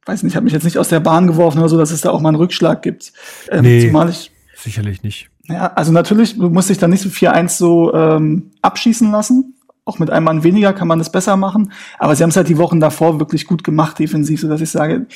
weiß 0.07 0.25
nicht, 0.25 0.35
hat 0.35 0.43
mich 0.43 0.53
jetzt 0.53 0.65
nicht 0.65 0.79
aus 0.79 0.89
der 0.89 0.99
Bahn 1.01 1.29
geworfen 1.29 1.59
oder 1.59 1.69
so, 1.69 1.79
dass 1.79 1.93
es 1.93 2.01
da 2.01 2.11
auch 2.11 2.21
mal 2.21 2.31
einen 2.31 2.39
Rückschlag 2.39 2.83
gibt. 2.83 3.13
Ähm, 3.51 3.63
Nee. 3.63 3.87
Zumal 3.87 4.11
ich, 4.11 4.33
Sicherlich 4.57 5.05
nicht. 5.05 5.31
ja, 5.49 5.73
also 5.75 5.93
natürlich 5.93 6.37
muss 6.37 6.69
ich 6.69 6.79
dann 6.79 6.91
nicht 6.91 7.03
so 7.03 7.11
4-1 7.11 7.49
so 7.57 7.95
ähm, 7.95 8.51
abschießen 8.61 9.13
lassen. 9.13 9.55
Auch 9.89 9.99
mit 9.99 10.11
einem 10.11 10.25
Mann 10.25 10.45
weniger 10.45 10.73
kann 10.73 10.89
man 10.89 10.99
das 10.99 11.11
besser 11.11 11.37
machen. 11.37 11.73
Aber 11.99 12.15
sie 12.15 12.23
haben 12.23 12.31
es 12.31 12.37
halt 12.37 12.49
die 12.49 12.59
Wochen 12.59 12.81
davor 12.81 13.19
wirklich 13.19 13.47
gut 13.47 13.65
gemacht, 13.65 13.99
defensiv, 13.99 14.41
so 14.41 14.49
dass 14.49 14.61
ich 14.61 14.71
sage, 14.71 15.07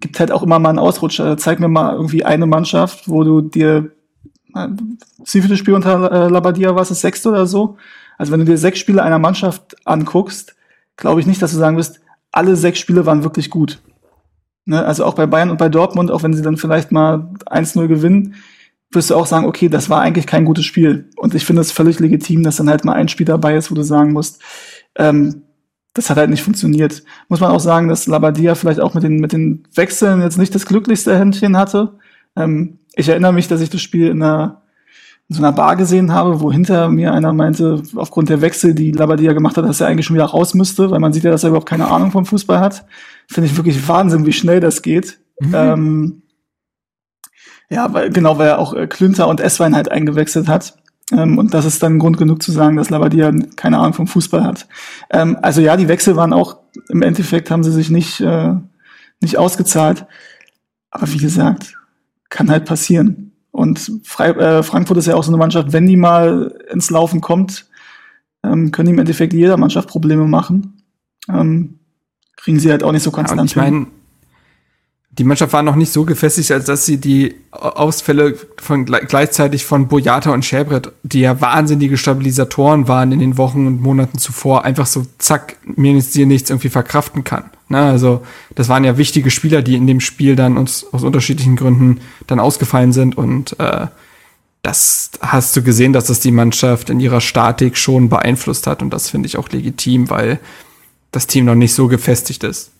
gibt 0.00 0.18
halt 0.18 0.32
auch 0.32 0.42
immer 0.42 0.58
mal 0.58 0.70
einen 0.70 0.78
Ausrutscher. 0.78 1.36
Zeig 1.36 1.60
mir 1.60 1.68
mal 1.68 1.94
irgendwie 1.94 2.24
eine 2.24 2.46
Mannschaft, 2.46 3.08
wo 3.08 3.24
du 3.24 3.40
dir 3.40 3.92
wie 4.54 5.40
viele 5.42 5.56
Spiele 5.56 5.76
unter 5.76 6.12
äh, 6.12 6.28
Labadia 6.28 6.74
war 6.74 6.82
es, 6.82 6.88
das 6.88 7.00
sechste 7.00 7.28
oder 7.28 7.46
so? 7.46 7.76
Also 8.18 8.32
wenn 8.32 8.40
du 8.40 8.46
dir 8.46 8.58
sechs 8.58 8.78
Spiele 8.78 9.02
einer 9.02 9.18
Mannschaft 9.18 9.76
anguckst, 9.84 10.54
glaube 10.96 11.20
ich 11.20 11.26
nicht, 11.26 11.42
dass 11.42 11.50
du 11.50 11.58
sagen 11.58 11.76
wirst, 11.76 12.00
alle 12.30 12.54
sechs 12.56 12.78
Spiele 12.78 13.06
waren 13.06 13.24
wirklich 13.24 13.50
gut. 13.50 13.80
Ne? 14.64 14.84
Also 14.84 15.04
auch 15.04 15.14
bei 15.14 15.26
Bayern 15.26 15.50
und 15.50 15.58
bei 15.58 15.68
Dortmund, 15.68 16.10
auch 16.10 16.22
wenn 16.22 16.34
sie 16.34 16.42
dann 16.42 16.56
vielleicht 16.56 16.92
mal 16.92 17.32
1-0 17.46 17.88
gewinnen, 17.88 18.36
wirst 18.94 19.10
du 19.10 19.14
auch 19.14 19.26
sagen, 19.26 19.46
okay, 19.46 19.68
das 19.68 19.90
war 19.90 20.00
eigentlich 20.00 20.26
kein 20.26 20.44
gutes 20.44 20.64
Spiel. 20.64 21.10
Und 21.16 21.34
ich 21.34 21.44
finde 21.44 21.62
es 21.62 21.72
völlig 21.72 22.00
legitim, 22.00 22.42
dass 22.42 22.56
dann 22.56 22.68
halt 22.68 22.84
mal 22.84 22.94
ein 22.94 23.08
Spiel 23.08 23.26
dabei 23.26 23.56
ist, 23.56 23.70
wo 23.70 23.74
du 23.74 23.82
sagen 23.82 24.12
musst, 24.12 24.40
ähm, 24.96 25.42
das 25.94 26.10
hat 26.10 26.16
halt 26.16 26.30
nicht 26.30 26.42
funktioniert. 26.42 27.04
Muss 27.28 27.40
man 27.40 27.52
auch 27.52 27.60
sagen, 27.60 27.88
dass 27.88 28.06
Labadia 28.06 28.54
vielleicht 28.54 28.80
auch 28.80 28.94
mit 28.94 29.04
den, 29.04 29.20
mit 29.20 29.32
den 29.32 29.64
Wechseln 29.74 30.20
jetzt 30.20 30.38
nicht 30.38 30.54
das 30.54 30.66
glücklichste 30.66 31.16
Händchen 31.16 31.56
hatte. 31.56 31.98
Ähm, 32.36 32.78
ich 32.94 33.08
erinnere 33.08 33.32
mich, 33.32 33.48
dass 33.48 33.60
ich 33.60 33.70
das 33.70 33.80
Spiel 33.80 34.08
in 34.08 34.22
einer 34.22 34.62
in 35.28 35.36
so 35.36 35.42
einer 35.42 35.52
Bar 35.52 35.76
gesehen 35.76 36.12
habe, 36.12 36.40
wo 36.40 36.52
hinter 36.52 36.88
mir 36.90 37.14
einer 37.14 37.32
meinte, 37.32 37.82
aufgrund 37.96 38.28
der 38.28 38.42
Wechsel, 38.42 38.74
die 38.74 38.92
Labadia 38.92 39.32
gemacht 39.32 39.56
hat, 39.56 39.64
dass 39.64 39.80
er 39.80 39.86
eigentlich 39.86 40.04
schon 40.04 40.16
wieder 40.16 40.26
raus 40.26 40.52
müsste, 40.52 40.90
weil 40.90 41.00
man 41.00 41.14
sieht 41.14 41.24
ja, 41.24 41.30
dass 41.30 41.44
er 41.44 41.48
überhaupt 41.48 41.68
keine 41.68 41.90
Ahnung 41.90 42.10
vom 42.10 42.26
Fußball 42.26 42.60
hat. 42.60 42.84
Finde 43.26 43.48
ich 43.48 43.56
wirklich 43.56 43.88
Wahnsinn, 43.88 44.26
wie 44.26 44.34
schnell 44.34 44.60
das 44.60 44.82
geht. 44.82 45.18
Mhm. 45.40 45.54
Ähm, 45.54 46.22
ja, 47.70 47.92
weil, 47.92 48.10
genau, 48.10 48.38
weil 48.38 48.48
er 48.48 48.58
auch 48.58 48.74
äh, 48.74 48.86
Klünter 48.86 49.28
und 49.28 49.40
Esswein 49.40 49.74
halt 49.74 49.90
eingewechselt 49.90 50.48
hat. 50.48 50.76
Ähm, 51.12 51.38
und 51.38 51.52
das 51.54 51.64
ist 51.64 51.82
dann 51.82 51.98
Grund 51.98 52.16
genug 52.16 52.42
zu 52.42 52.52
sagen, 52.52 52.76
dass 52.76 52.90
Labadia 52.90 53.32
keine 53.56 53.78
Ahnung 53.78 53.92
vom 53.92 54.06
Fußball 54.06 54.44
hat. 54.44 54.66
Ähm, 55.10 55.36
also 55.42 55.60
ja, 55.60 55.76
die 55.76 55.88
Wechsel 55.88 56.16
waren 56.16 56.32
auch, 56.32 56.58
im 56.88 57.02
Endeffekt 57.02 57.50
haben 57.50 57.62
sie 57.62 57.72
sich 57.72 57.90
nicht, 57.90 58.20
äh, 58.20 58.54
nicht 59.20 59.38
ausgezahlt. 59.38 60.06
Aber 60.90 61.10
wie 61.12 61.18
gesagt, 61.18 61.76
kann 62.30 62.50
halt 62.50 62.64
passieren. 62.64 63.32
Und 63.50 64.00
Frei 64.04 64.30
äh, 64.30 64.62
Frankfurt 64.62 64.98
ist 64.98 65.06
ja 65.06 65.14
auch 65.14 65.24
so 65.24 65.30
eine 65.30 65.38
Mannschaft, 65.38 65.72
wenn 65.72 65.86
die 65.86 65.96
mal 65.96 66.54
ins 66.72 66.90
Laufen 66.90 67.20
kommt, 67.20 67.66
ähm, 68.42 68.70
können 68.72 68.86
die 68.86 68.92
im 68.92 68.98
Endeffekt 68.98 69.32
jeder 69.32 69.56
Mannschaft 69.56 69.88
Probleme 69.88 70.26
machen. 70.26 70.82
Ähm, 71.28 71.78
kriegen 72.36 72.58
sie 72.58 72.70
halt 72.70 72.82
auch 72.82 72.92
nicht 72.92 73.02
so 73.02 73.10
konstant 73.10 73.40
ja, 73.40 73.44
ich 73.44 73.56
mein, 73.56 73.86
die 75.18 75.24
Mannschaft 75.24 75.52
war 75.52 75.62
noch 75.62 75.76
nicht 75.76 75.92
so 75.92 76.04
gefestigt, 76.04 76.50
als 76.50 76.64
dass 76.64 76.86
sie 76.86 76.96
die 76.96 77.36
Ausfälle 77.52 78.36
von 78.58 78.84
gleichzeitig 78.84 79.64
von 79.64 79.86
Boyata 79.86 80.32
und 80.32 80.44
Schäbret, 80.44 80.90
die 81.04 81.20
ja 81.20 81.40
wahnsinnige 81.40 81.96
Stabilisatoren 81.96 82.88
waren 82.88 83.12
in 83.12 83.20
den 83.20 83.38
Wochen 83.38 83.66
und 83.66 83.80
Monaten 83.80 84.18
zuvor, 84.18 84.64
einfach 84.64 84.86
so 84.86 85.06
zack, 85.18 85.56
mir 85.64 85.92
nichts, 85.92 86.10
dir 86.10 86.26
nichts 86.26 86.50
irgendwie 86.50 86.68
verkraften 86.68 87.22
kann. 87.22 87.44
Ne? 87.68 87.78
Also 87.78 88.22
das 88.56 88.68
waren 88.68 88.82
ja 88.82 88.98
wichtige 88.98 89.30
Spieler, 89.30 89.62
die 89.62 89.76
in 89.76 89.86
dem 89.86 90.00
Spiel 90.00 90.34
dann 90.34 90.56
uns 90.56 90.84
aus 90.92 91.04
unterschiedlichen 91.04 91.54
Gründen 91.54 92.00
dann 92.26 92.40
ausgefallen 92.40 92.92
sind 92.92 93.16
und 93.16 93.58
äh, 93.60 93.86
das 94.62 95.10
hast 95.20 95.54
du 95.54 95.62
gesehen, 95.62 95.92
dass 95.92 96.06
das 96.06 96.20
die 96.20 96.32
Mannschaft 96.32 96.90
in 96.90 96.98
ihrer 96.98 97.20
Statik 97.20 97.76
schon 97.76 98.08
beeinflusst 98.08 98.66
hat 98.66 98.82
und 98.82 98.90
das 98.90 99.10
finde 99.10 99.28
ich 99.28 99.36
auch 99.36 99.48
legitim, 99.50 100.10
weil 100.10 100.40
das 101.12 101.28
Team 101.28 101.44
noch 101.44 101.54
nicht 101.54 101.74
so 101.74 101.86
gefestigt 101.86 102.42
ist. 102.42 102.72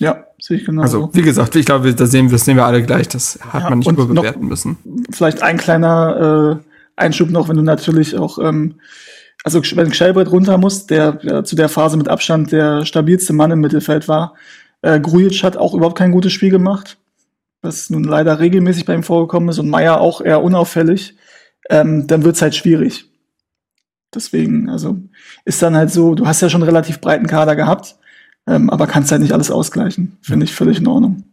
Ja, 0.00 0.24
sehe 0.44 0.58
ich 0.58 0.66
genau. 0.66 0.82
Also, 0.82 1.08
wie 1.14 1.22
gesagt, 1.22 1.56
ich 1.56 1.64
glaube, 1.64 1.94
da 1.94 2.06
sehen 2.06 2.26
wir, 2.26 2.32
das 2.32 2.44
sehen 2.44 2.56
wir 2.56 2.66
alle 2.66 2.82
gleich. 2.82 3.08
Das 3.08 3.38
hat 3.48 3.62
ja, 3.62 3.70
man 3.70 3.78
nicht 3.78 3.90
überbewerten 3.90 4.46
müssen. 4.46 4.76
Vielleicht 5.10 5.42
ein 5.42 5.56
kleiner 5.56 6.60
äh, 6.60 7.00
Einschub 7.00 7.30
noch, 7.30 7.48
wenn 7.48 7.56
du 7.56 7.62
natürlich 7.62 8.18
auch, 8.18 8.38
ähm, 8.38 8.74
also 9.42 9.62
wenn 9.74 9.92
Shelbrett 9.94 10.30
runter 10.30 10.58
muss, 10.58 10.86
der 10.86 11.18
ja, 11.22 11.44
zu 11.44 11.56
der 11.56 11.70
Phase 11.70 11.96
mit 11.96 12.08
Abstand 12.08 12.52
der 12.52 12.84
stabilste 12.84 13.32
Mann 13.32 13.52
im 13.52 13.60
Mittelfeld 13.60 14.06
war, 14.06 14.34
äh, 14.82 15.00
Grujic 15.00 15.42
hat 15.42 15.56
auch 15.56 15.72
überhaupt 15.72 15.96
kein 15.96 16.12
gutes 16.12 16.32
Spiel 16.32 16.50
gemacht, 16.50 16.98
was 17.62 17.88
nun 17.88 18.04
leider 18.04 18.38
regelmäßig 18.38 18.84
bei 18.84 18.94
ihm 18.94 19.02
vorgekommen 19.02 19.48
ist 19.48 19.58
und 19.58 19.70
Meier 19.70 19.98
auch 19.98 20.20
eher 20.20 20.42
unauffällig, 20.42 21.16
ähm, 21.70 22.06
dann 22.06 22.22
wird's 22.22 22.42
halt 22.42 22.54
schwierig. 22.54 23.06
Deswegen, 24.14 24.68
also 24.68 24.98
ist 25.46 25.62
dann 25.62 25.74
halt 25.74 25.90
so, 25.90 26.14
du 26.14 26.26
hast 26.26 26.42
ja 26.42 26.50
schon 26.50 26.62
einen 26.62 26.68
relativ 26.68 27.00
breiten 27.00 27.26
Kader 27.26 27.56
gehabt 27.56 27.96
ähm, 28.46 28.70
aber 28.70 28.86
kannst 28.86 29.10
halt 29.10 29.22
nicht 29.22 29.32
alles 29.32 29.50
ausgleichen. 29.50 30.18
Finde 30.20 30.44
ich 30.44 30.54
völlig 30.54 30.78
in 30.78 30.86
Ordnung. 30.86 31.24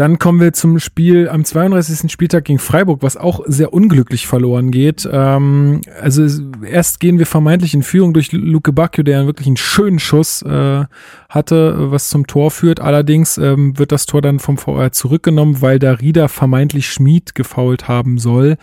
Dann 0.00 0.18
kommen 0.18 0.40
wir 0.40 0.54
zum 0.54 0.78
Spiel 0.78 1.28
am 1.28 1.44
32. 1.44 2.10
Spieltag 2.10 2.46
gegen 2.46 2.58
Freiburg, 2.58 3.02
was 3.02 3.18
auch 3.18 3.40
sehr 3.44 3.74
unglücklich 3.74 4.26
verloren 4.26 4.70
geht. 4.70 5.06
Ähm, 5.12 5.82
also 6.00 6.26
erst 6.64 7.00
gehen 7.00 7.18
wir 7.18 7.26
vermeintlich 7.26 7.74
in 7.74 7.82
Führung 7.82 8.14
durch 8.14 8.32
Luke 8.32 8.72
Bacchio, 8.72 9.04
der 9.04 9.26
wirklich 9.26 9.46
einen 9.46 9.58
schönen 9.58 9.98
Schuss 9.98 10.40
äh, 10.40 10.84
hatte, 11.28 11.90
was 11.90 12.08
zum 12.08 12.26
Tor 12.26 12.50
führt. 12.50 12.80
Allerdings 12.80 13.36
ähm, 13.36 13.78
wird 13.78 13.92
das 13.92 14.06
Tor 14.06 14.22
dann 14.22 14.38
vom 14.38 14.56
VR 14.56 14.92
zurückgenommen, 14.92 15.60
weil 15.60 15.78
da 15.78 15.92
Rieder 15.92 16.30
vermeintlich 16.30 16.90
Schmied 16.90 17.34
gefault 17.34 17.86
haben 17.86 18.16
soll. 18.16 18.56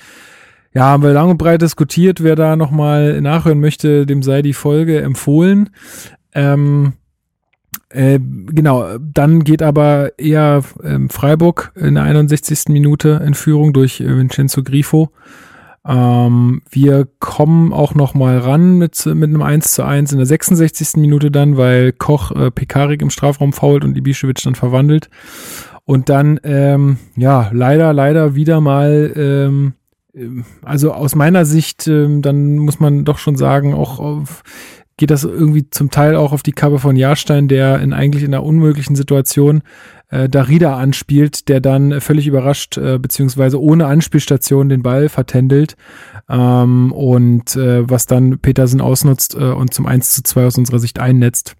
Ja, 0.73 0.85
haben 0.85 1.03
wir 1.03 1.13
lang 1.13 1.29
und 1.29 1.37
breit 1.37 1.61
diskutiert. 1.61 2.23
Wer 2.23 2.35
da 2.35 2.55
nochmal 2.55 3.21
nachhören 3.21 3.59
möchte, 3.59 4.07
dem 4.07 4.23
sei 4.23 4.41
die 4.41 4.53
Folge 4.53 5.01
empfohlen. 5.01 5.69
Ähm, 6.33 6.93
äh, 7.89 8.19
genau, 8.19 8.97
dann 8.99 9.43
geht 9.43 9.61
aber 9.61 10.17
eher 10.19 10.63
ähm, 10.83 11.09
Freiburg 11.09 11.71
in 11.75 11.95
der 11.95 12.03
61. 12.03 12.65
Minute 12.69 13.21
in 13.25 13.33
Führung 13.33 13.73
durch 13.73 14.01
äh, 14.01 14.17
Vincenzo 14.17 14.63
Grifo. 14.63 15.11
Ähm, 15.87 16.61
wir 16.69 17.07
kommen 17.19 17.71
auch 17.71 17.95
noch 17.95 18.13
mal 18.13 18.39
ran 18.39 18.77
mit, 18.77 19.05
mit 19.05 19.29
einem 19.29 19.41
1 19.41 19.71
zu 19.71 19.85
1 19.85 20.11
in 20.11 20.17
der 20.17 20.27
66. 20.27 20.97
Minute 20.97 21.31
dann, 21.31 21.55
weil 21.55 21.93
Koch 21.93 22.31
äh, 22.31 22.51
Pekarik 22.51 23.01
im 23.01 23.09
Strafraum 23.09 23.53
fault 23.53 23.85
und 23.85 23.97
Ibišević 23.97 24.43
dann 24.43 24.55
verwandelt. 24.55 25.09
Und 25.85 26.09
dann, 26.09 26.41
ähm, 26.43 26.97
ja, 27.15 27.49
leider, 27.53 27.93
leider 27.93 28.35
wieder 28.35 28.59
mal, 28.59 29.13
ähm, 29.15 29.73
äh, 30.13 30.27
also 30.61 30.91
aus 30.91 31.15
meiner 31.15 31.45
Sicht, 31.45 31.87
ähm, 31.87 32.21
dann 32.21 32.57
muss 32.57 32.81
man 32.81 33.05
doch 33.05 33.17
schon 33.17 33.37
sagen, 33.37 33.73
auch 33.73 33.99
auf 33.99 34.43
geht 34.97 35.11
das 35.11 35.23
irgendwie 35.23 35.69
zum 35.69 35.91
Teil 35.91 36.15
auch 36.15 36.33
auf 36.33 36.43
die 36.43 36.51
Kappe 36.51 36.79
von 36.79 36.95
Jahrstein, 36.95 37.47
der 37.47 37.79
in 37.79 37.93
eigentlich 37.93 38.23
in 38.23 38.33
einer 38.33 38.43
unmöglichen 38.43 38.95
Situation 38.95 39.61
äh, 40.09 40.27
Darida 40.27 40.77
anspielt, 40.77 41.49
der 41.49 41.59
dann 41.59 42.01
völlig 42.01 42.27
überrascht 42.27 42.77
äh, 42.77 42.97
beziehungsweise 42.97 43.61
ohne 43.61 43.85
Anspielstation 43.85 44.69
den 44.69 44.81
Ball 44.81 45.09
vertändelt 45.09 45.75
ähm, 46.29 46.91
und 46.91 47.55
äh, 47.55 47.87
was 47.89 48.05
dann 48.05 48.39
Petersen 48.39 48.81
ausnutzt 48.81 49.35
äh, 49.35 49.43
und 49.43 49.73
zum 49.73 49.85
1 49.85 50.13
zu 50.13 50.23
2 50.23 50.45
aus 50.45 50.57
unserer 50.57 50.79
Sicht 50.79 50.99
einnetzt. 50.99 51.56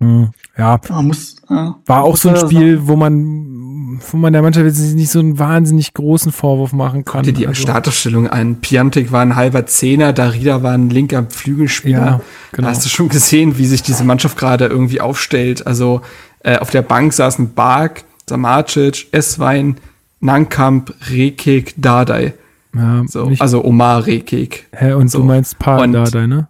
Mhm. 0.00 0.30
Ja, 0.56 0.80
muss, 1.02 1.36
ja, 1.48 1.76
war 1.86 2.02
auch 2.04 2.16
so 2.16 2.30
ein 2.30 2.36
Spiel, 2.36 2.86
wo 2.86 2.96
man, 2.96 4.00
wo 4.10 4.16
man 4.16 4.32
der 4.32 4.42
Mannschaft 4.42 4.66
jetzt 4.66 4.94
nicht 4.94 5.10
so 5.10 5.20
einen 5.20 5.38
wahnsinnig 5.38 5.94
großen 5.94 6.32
Vorwurf 6.32 6.72
machen 6.72 7.04
kann. 7.04 7.22
Guck 7.22 7.24
dir 7.24 7.32
die 7.32 7.46
also. 7.46 7.62
Startaufstellung 7.62 8.28
an. 8.28 8.56
Piantik 8.56 9.12
war 9.12 9.22
ein 9.22 9.36
halber 9.36 9.66
Zehner, 9.66 10.12
Darida 10.12 10.62
war 10.62 10.72
ein 10.72 10.90
linker 10.90 11.26
Flügelspieler. 11.28 11.98
Ja, 11.98 12.20
genau. 12.52 12.66
Da 12.66 12.74
hast 12.74 12.84
du 12.84 12.88
schon 12.88 13.08
gesehen, 13.08 13.58
wie 13.58 13.66
sich 13.66 13.82
diese 13.82 14.04
Mannschaft 14.04 14.36
gerade 14.38 14.66
irgendwie 14.66 15.00
aufstellt. 15.00 15.66
Also 15.66 16.00
äh, 16.40 16.58
auf 16.58 16.70
der 16.70 16.82
Bank 16.82 17.12
saßen 17.12 17.54
Bark, 17.54 18.04
Samacic, 18.28 19.06
Eswein, 19.12 19.76
Nankamp, 20.20 20.94
Rekik, 21.10 21.74
Dardai. 21.76 22.34
Ja, 22.74 23.02
so, 23.06 23.32
also 23.38 23.64
Omar 23.64 24.06
Rekik. 24.06 24.68
Hä, 24.72 24.92
und 24.92 25.10
so. 25.10 25.18
du 25.18 25.24
meinst 25.24 25.58
Paar 25.58 25.86
Dardai, 25.88 26.26
ne? 26.26 26.48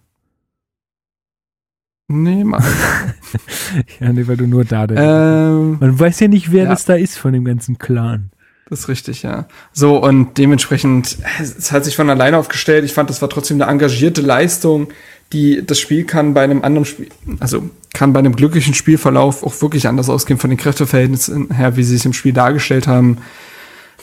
Nee, 2.11 2.43
mal. 2.43 2.61
ja, 3.99 4.11
nee, 4.11 4.27
weil 4.27 4.37
du 4.37 4.47
nur 4.47 4.65
da 4.65 4.85
bist. 4.85 4.99
Ähm, 5.01 5.77
Man 5.79 5.99
weiß 5.99 6.19
ja 6.19 6.27
nicht, 6.27 6.51
wer 6.51 6.65
ja. 6.65 6.69
das 6.69 6.85
da 6.85 6.95
ist 6.95 7.17
von 7.17 7.33
dem 7.33 7.45
ganzen 7.45 7.77
Clan. 7.77 8.31
Das 8.69 8.81
ist 8.81 8.87
richtig, 8.87 9.23
ja. 9.23 9.47
So, 9.73 9.97
und 9.97 10.37
dementsprechend, 10.37 11.17
es 11.41 11.71
hat 11.71 11.83
sich 11.83 11.95
von 11.95 12.09
alleine 12.09 12.37
aufgestellt. 12.37 12.85
Ich 12.85 12.93
fand, 12.93 13.09
das 13.09 13.21
war 13.21 13.29
trotzdem 13.29 13.61
eine 13.61 13.69
engagierte 13.69 14.21
Leistung, 14.21 14.87
die 15.33 15.65
das 15.65 15.79
Spiel 15.79 16.05
kann 16.05 16.33
bei 16.33 16.43
einem 16.43 16.61
anderen 16.63 16.85
Spiel, 16.85 17.09
also 17.39 17.69
kann 17.93 18.13
bei 18.13 18.19
einem 18.19 18.35
glücklichen 18.35 18.73
Spielverlauf 18.73 19.43
auch 19.43 19.61
wirklich 19.61 19.87
anders 19.87 20.09
ausgehen 20.09 20.39
von 20.39 20.49
den 20.49 20.57
Kräfteverhältnissen 20.57 21.53
her, 21.53 21.75
wie 21.75 21.83
sie 21.83 21.95
es 21.95 22.05
im 22.05 22.13
Spiel 22.13 22.33
dargestellt 22.33 22.87
haben. 22.87 23.17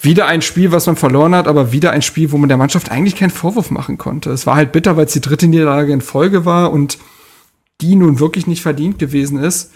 Wieder 0.03 0.27
ein 0.27 0.43
Spiel, 0.43 0.70
was 0.70 0.87
man 0.87 0.97
verloren 0.97 1.35
hat, 1.35 1.49
aber 1.49 1.73
wieder 1.73 1.91
ein 1.91 2.03
Spiel, 2.03 2.31
wo 2.31 2.37
man 2.37 2.49
der 2.49 2.59
Mannschaft 2.59 2.91
eigentlich 2.91 3.17
keinen 3.17 3.31
Vorwurf 3.31 3.70
machen 3.70 3.99
konnte. 3.99 4.31
Es 4.31 4.47
war 4.47 4.55
halt 4.57 4.73
bitter, 4.73 4.97
weil 4.97 5.07
es 5.07 5.12
die 5.12 5.20
dritte 5.20 5.49
Niederlage 5.49 5.93
in 5.93 6.01
Folge 6.03 6.45
war 6.45 6.73
und 6.73 6.99
die 7.81 7.97
nun 7.97 8.21
wirklich 8.21 8.47
nicht 8.47 8.63
verdient 8.63 8.99
gewesen 8.99 9.39
ist. 9.39 9.73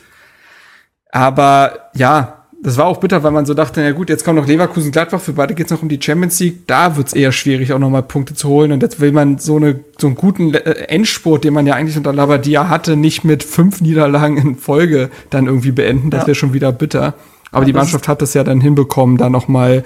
Aber 1.11 1.91
ja, 1.95 2.43
das 2.63 2.77
war 2.77 2.87
auch 2.87 2.99
bitter, 2.99 3.25
weil 3.25 3.33
man 3.33 3.45
so 3.45 3.55
dachte, 3.55 3.81
na 3.81 3.91
gut, 3.91 4.09
jetzt 4.09 4.25
kommt 4.25 4.39
noch 4.39 4.47
Leverkusen 4.47 4.93
Gladbach, 4.93 5.21
für 5.21 5.33
beide 5.33 5.55
geht's 5.55 5.73
noch 5.73 5.83
um 5.83 5.89
die 5.89 6.01
Champions 6.01 6.39
League. 6.39 6.67
Da 6.69 6.97
wird's 6.97 7.13
eher 7.13 7.33
schwierig, 7.33 7.73
auch 7.73 7.81
nochmal 7.81 8.05
Punkte 8.05 8.35
zu 8.35 8.49
holen. 8.49 8.71
Und 8.71 8.83
jetzt 8.83 9.01
will 9.01 9.11
man 9.11 9.39
so, 9.39 9.57
eine, 9.57 9.81
so 9.99 10.07
einen 10.07 10.15
guten 10.15 10.55
äh, 10.55 10.71
Endspurt, 10.89 11.43
den 11.43 11.55
man 11.55 11.67
ja 11.67 11.75
eigentlich 11.75 11.97
unter 11.97 12.13
Labadia 12.13 12.69
hatte, 12.69 12.97
nicht 12.97 13.25
mit 13.25 13.43
fünf 13.43 13.81
Niederlagen 13.81 14.37
in 14.37 14.57
Folge 14.57 15.11
dann 15.31 15.47
irgendwie 15.47 15.73
beenden. 15.73 16.11
Das 16.11 16.23
ja. 16.23 16.27
wäre 16.29 16.35
schon 16.37 16.53
wieder 16.53 16.71
bitter. 16.71 17.15
Aber 17.51 17.63
ja, 17.63 17.67
die 17.67 17.73
Mannschaft 17.73 18.07
hat 18.07 18.23
es 18.23 18.33
ja 18.33 18.45
dann 18.45 18.61
hinbekommen, 18.61 19.17
da 19.17 19.29
nochmal 19.29 19.83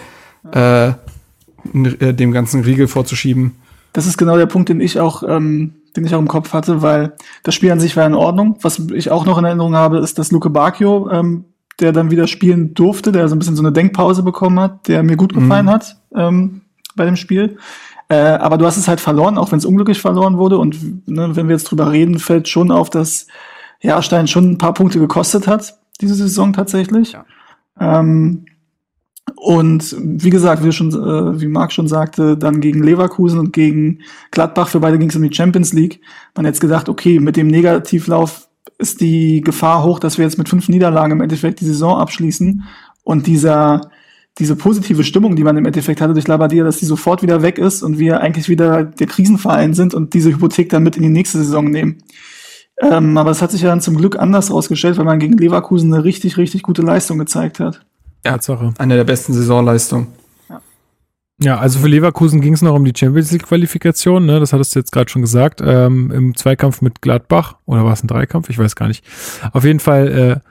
äh, 0.55 0.89
äh, 0.89 0.93
dem 2.13 2.33
ganzen 2.33 2.63
Riegel 2.63 2.89
vorzuschieben. 2.89 3.57
Das 3.95 4.07
ist 4.07 4.19
genau 4.19 4.37
der 4.37 4.47
Punkt, 4.47 4.69
den 4.69 4.83
ich 4.83 5.01
auch 5.01 5.23
ähm, 5.27 5.73
den 5.97 6.05
ich 6.05 6.15
auch 6.15 6.21
im 6.21 6.29
Kopf 6.29 6.53
hatte, 6.53 6.83
weil 6.83 7.15
das 7.43 7.55
Spiel 7.55 7.73
an 7.73 7.81
sich 7.81 7.97
war 7.97 8.07
in 8.07 8.15
Ordnung. 8.15 8.59
Was 8.63 8.79
ich 8.79 9.11
auch 9.11 9.25
noch 9.25 9.39
in 9.39 9.45
Erinnerung 9.45 9.75
habe, 9.75 9.99
ist, 9.99 10.19
dass 10.19 10.31
Luke 10.31 10.51
Bacchio, 10.51 11.11
ähm, 11.11 11.45
der 11.81 11.93
dann 11.93 12.11
wieder 12.11 12.27
spielen 12.27 12.75
durfte, 12.75 13.13
der 13.13 13.29
so 13.29 13.35
ein 13.35 13.39
bisschen 13.39 13.57
so 13.57 13.63
eine 13.63 13.73
Denkpause 13.73 14.23
bekommen 14.23 14.59
hat, 14.61 14.89
der 14.89 15.03
mir 15.03 15.17
gut 15.17 15.35
gefallen 15.35 15.67
mhm. 15.67 15.71
hat 15.71 15.97
ähm, 16.15 16.63
bei 16.95 17.05
dem 17.05 17.17
Spiel. 17.17 17.59
Äh, 18.09 18.17
aber 18.17 18.57
du 18.57 18.67
hast 18.67 18.77
es 18.77 18.89
halt 18.89 19.01
verloren, 19.01 19.37
auch 19.37 19.51
wenn 19.51 19.59
es 19.59 19.65
unglücklich 19.65 20.01
verloren 20.01 20.39
wurde. 20.39 20.59
Und 20.59 21.09
ne, 21.09 21.35
wenn 21.35 21.49
wir 21.49 21.57
jetzt 21.57 21.71
drüber 21.71 21.91
reden, 21.91 22.19
fällt 22.19 22.49
schon 22.49 22.71
auf, 22.71 22.89
dass 22.89 23.27
Jahrstein 23.81 24.29
schon 24.29 24.53
ein 24.53 24.59
paar 24.59 24.75
Punkte 24.75 24.99
gekostet 24.99 25.47
hat, 25.47 25.79
diese 26.01 26.15
Saison 26.15 26.53
tatsächlich. 26.53 27.13
Ja. 27.13 27.25
Ähm, 27.79 28.47
und 29.35 29.97
wie 29.99 30.31
gesagt, 30.31 30.65
wie, 30.65 30.73
schon, 30.73 30.91
äh, 30.91 31.41
wie 31.41 31.49
Marc 31.49 31.73
schon 31.73 31.89
sagte, 31.89 32.37
dann 32.37 32.61
gegen 32.61 32.83
Leverkusen 32.83 33.39
und 33.39 33.53
gegen 33.53 34.01
Gladbach, 34.31 34.69
für 34.69 34.81
beide 34.81 34.99
ging 34.99 35.09
es 35.09 35.17
um 35.17 35.23
die 35.23 35.35
Champions 35.35 35.73
League. 35.73 36.01
Man 36.35 36.47
jetzt 36.47 36.61
gedacht, 36.61 36.89
okay, 36.89 37.19
mit 37.19 37.37
dem 37.37 37.49
Negativlauf 37.49 38.49
ist 38.79 39.01
die 39.01 39.41
Gefahr 39.41 39.85
hoch, 39.85 39.99
dass 39.99 40.19
wir 40.19 40.25
jetzt 40.25 40.39
mit 40.39 40.49
fünf 40.49 40.69
Niederlagen 40.69 41.13
im 41.13 41.21
Endeffekt 41.21 41.61
die 41.61 41.65
Saison 41.65 41.99
abschließen. 41.99 42.65
Und 43.03 43.27
dieser, 43.27 43.91
diese 44.39 44.57
positive 44.57 45.05
Stimmung, 45.05 45.37
die 45.37 45.45
man 45.45 45.57
im 45.57 45.67
Endeffekt 45.67 46.01
hatte 46.01 46.13
durch 46.13 46.29
Labadia, 46.29 46.65
dass 46.65 46.79
die 46.79 46.87
sofort 46.87 47.23
wieder 47.23 47.43
weg 47.43 47.59
ist 47.59 47.83
und 47.83 47.99
wir 47.99 48.21
eigentlich 48.21 48.49
wieder 48.49 48.85
der 48.85 49.07
Krisenverein 49.07 49.75
sind 49.75 49.95
und 49.95 50.15
diese 50.15 50.31
Hypothek 50.31 50.69
dann 50.71 50.83
mit 50.83 50.97
in 50.97 51.03
die 51.03 51.09
nächste 51.09 51.39
Saison 51.39 51.71
nehmen. 51.71 51.99
Ähm, 52.81 53.17
aber 53.17 53.31
es 53.31 53.43
hat 53.43 53.51
sich 53.51 53.63
ja 53.63 53.69
dann 53.69 53.81
zum 53.81 53.97
Glück 53.97 54.19
anders 54.19 54.51
rausgestellt, 54.51 54.99
weil 54.99 55.05
man 55.05 55.19
gegen 55.19 55.39
Leverkusen 55.39 55.93
eine 55.93 56.05
richtig, 56.05 56.37
richtig 56.37 56.63
gute 56.63 56.83
Leistung 56.83 57.19
gezeigt 57.19 57.59
hat. 57.61 57.87
Tatsache. 58.31 58.75
Eine 58.79 58.97
der 58.97 59.05
besten 59.05 59.33
Saisonleistungen. 59.33 60.09
Ja. 60.49 60.61
ja, 61.41 61.59
also 61.59 61.79
für 61.79 61.89
Leverkusen 61.89 62.41
ging 62.41 62.55
es 62.55 62.63
noch 62.63 62.75
um 62.75 62.85
die 62.85 62.93
Champions 62.97 63.31
League-Qualifikation, 63.33 64.27
ne? 64.27 64.41
das 64.41 64.53
hattest 64.53 64.75
du 64.75 64.79
jetzt 64.79 64.93
gerade 64.93 65.11
schon 65.11 65.23
gesagt, 65.23 65.61
ähm, 65.65 66.11
im 66.11 66.37
Zweikampf 66.37 66.83
mit 66.83 67.03
Gladbach, 67.03 67.57
oder 67.65 67.85
war 67.85 67.93
es 67.93 68.03
ein 68.03 68.09
Dreikampf? 68.09 68.51
Ich 68.51 68.59
weiß 68.59 68.77
gar 68.77 68.89
nicht. 68.89 69.05
Auf 69.53 69.65
jeden 69.65 69.81
Fall 69.81 70.09
äh, 70.09 70.51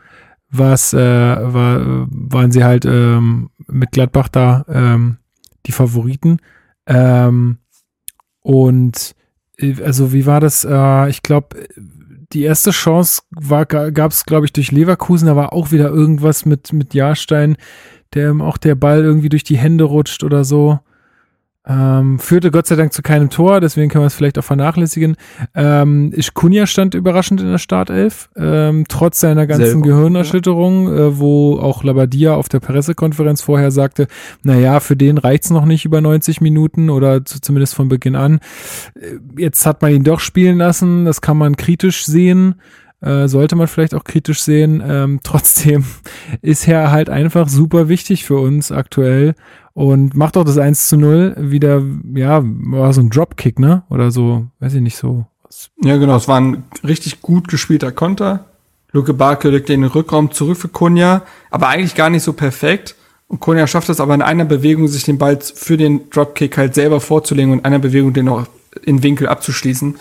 war's, 0.58 0.94
äh, 0.94 1.00
war, 1.00 2.08
waren 2.10 2.52
sie 2.52 2.64
halt 2.64 2.86
ähm, 2.86 3.50
mit 3.68 3.92
Gladbach 3.92 4.30
da 4.30 4.66
ähm, 4.70 5.18
die 5.66 5.72
Favoriten. 5.72 6.40
Ähm, 6.88 7.58
und 8.42 9.16
äh, 9.58 9.82
also 9.84 10.14
wie 10.14 10.26
war 10.26 10.40
das? 10.40 10.66
Äh, 10.66 11.10
ich 11.10 11.24
glaube, 11.24 11.68
die 12.36 12.44
erste 12.44 12.72
Chance 12.72 13.22
war, 13.32 13.66
gab 13.66 14.12
es, 14.12 14.26
glaube 14.26 14.46
ich, 14.46 14.54
durch 14.54 14.72
Leverkusen, 14.72 15.28
da 15.28 15.36
war 15.36 15.54
auch 15.54 15.72
wieder 15.72 15.90
irgendwas 15.90 16.46
mit, 16.46 16.74
mit 16.74 16.94
Jahrstein, 16.94 17.56
der 18.14 18.36
auch 18.42 18.58
der 18.58 18.76
Ball 18.76 19.04
irgendwie 19.04 19.30
durch 19.30 19.44
die 19.44 19.58
Hände 19.58 19.86
rutscht 19.86 20.24
oder 20.24 20.44
so. 20.44 20.80
Ähm, 21.68 22.20
führte 22.20 22.52
Gott 22.52 22.68
sei 22.68 22.76
Dank 22.76 22.94
zu 22.94 23.02
keinem 23.02 23.30
Tor, 23.30 23.60
deswegen 23.60 23.90
kann 23.90 24.02
man 24.02 24.08
es 24.08 24.14
vielleicht 24.14 24.38
auch 24.38 24.44
vernachlässigen. 24.44 25.16
Ähm, 25.56 26.14
Kunja 26.34 26.68
stand 26.68 26.94
überraschend 26.94 27.42
in 27.42 27.50
der 27.50 27.58
Startelf, 27.58 28.30
ähm, 28.36 28.86
trotz 28.88 29.20
seiner 29.20 29.48
ganzen 29.48 29.66
Selber, 29.66 29.88
Gehirnerschütterung, 29.88 30.94
äh, 30.94 31.20
wo 31.20 31.58
auch 31.58 31.84
Labadia 31.84 32.36
auf 32.36 32.50
der 32.50 32.60
Pressekonferenz 32.60 33.42
vorher 33.42 33.72
sagte, 33.72 34.08
naja, 34.44 34.80
für 34.80 34.96
den 34.96 35.18
reicht's 35.18 35.50
noch 35.50 35.66
nicht 35.66 35.86
über 35.86 36.02
90 36.02 36.40
Minuten 36.40 36.92
oder 36.92 37.26
zu, 37.26 37.42
zumindest 37.42 37.74
von 37.74 37.88
Beginn 37.88 38.16
an. 38.16 38.40
Äh, 38.94 39.18
jetzt 39.38 39.66
hat 39.66 39.82
man 39.82 39.92
ihn 39.92 40.04
doch 40.04 40.20
spielen 40.20 40.60
lassen, 40.60 41.06
das 41.06 41.22
kann 41.22 41.38
man 41.38 41.56
kritisch 41.56 42.06
sehen. 42.06 42.56
Äh, 43.02 43.28
sollte 43.28 43.56
man 43.56 43.68
vielleicht 43.68 43.94
auch 43.94 44.04
kritisch 44.04 44.42
sehen. 44.42 44.84
Ähm, 44.86 45.20
trotzdem 45.24 45.84
ist 46.42 46.68
er 46.68 46.92
halt 46.92 47.10
einfach 47.10 47.50
super 47.50 47.90
wichtig 47.90 48.24
für 48.24 48.38
uns 48.38 48.72
aktuell 48.72 49.36
und 49.76 50.16
macht 50.16 50.38
auch 50.38 50.46
das 50.46 50.58
1 50.58 50.88
zu 50.88 50.98
0 50.98 51.36
wieder, 51.38 51.84
ja, 52.16 52.42
war 52.44 52.94
so 52.94 53.02
ein 53.02 53.10
Dropkick, 53.10 53.60
ne? 53.60 53.84
Oder 53.90 54.10
so, 54.10 54.48
weiß 54.60 54.74
ich 54.74 54.82
nicht, 54.82 54.96
so. 54.96 55.26
Ja, 55.84 55.98
genau, 55.98 56.16
es 56.16 56.30
war 56.30 56.40
ein 56.40 56.64
richtig 56.84 57.22
gut 57.22 57.50
gespielter 57.50 57.92
Konter. 57.92 58.46
Luke 58.94 59.14
Barke 59.14 59.50
legt 59.50 59.68
den 59.68 59.84
Rückraum 59.84 60.32
zurück 60.32 60.58
für 60.58 60.70
Kunja, 60.70 61.24
aber 61.52 61.68
eigentlich 61.68 61.94
gar 61.94 62.10
nicht 62.10 62.24
so 62.24 62.32
perfekt. 62.32 62.96
Und 63.28 63.42
Kunja 63.42 63.68
schafft 63.68 63.90
es 63.90 64.00
aber 64.00 64.16
in 64.16 64.22
einer 64.22 64.46
Bewegung, 64.46 64.88
sich 64.88 65.04
den 65.04 65.18
Ball 65.18 65.40
für 65.42 65.76
den 65.76 66.10
Dropkick 66.10 66.58
halt 66.58 66.74
selber 66.74 67.02
vorzulegen 67.02 67.52
und 67.52 67.60
in 67.60 67.66
einer 67.66 67.80
Bewegung 67.80 68.14
den 68.14 68.30
auch 68.30 68.46
in 68.84 69.04
Winkel 69.04 69.28
abzuschließen. 69.28 69.96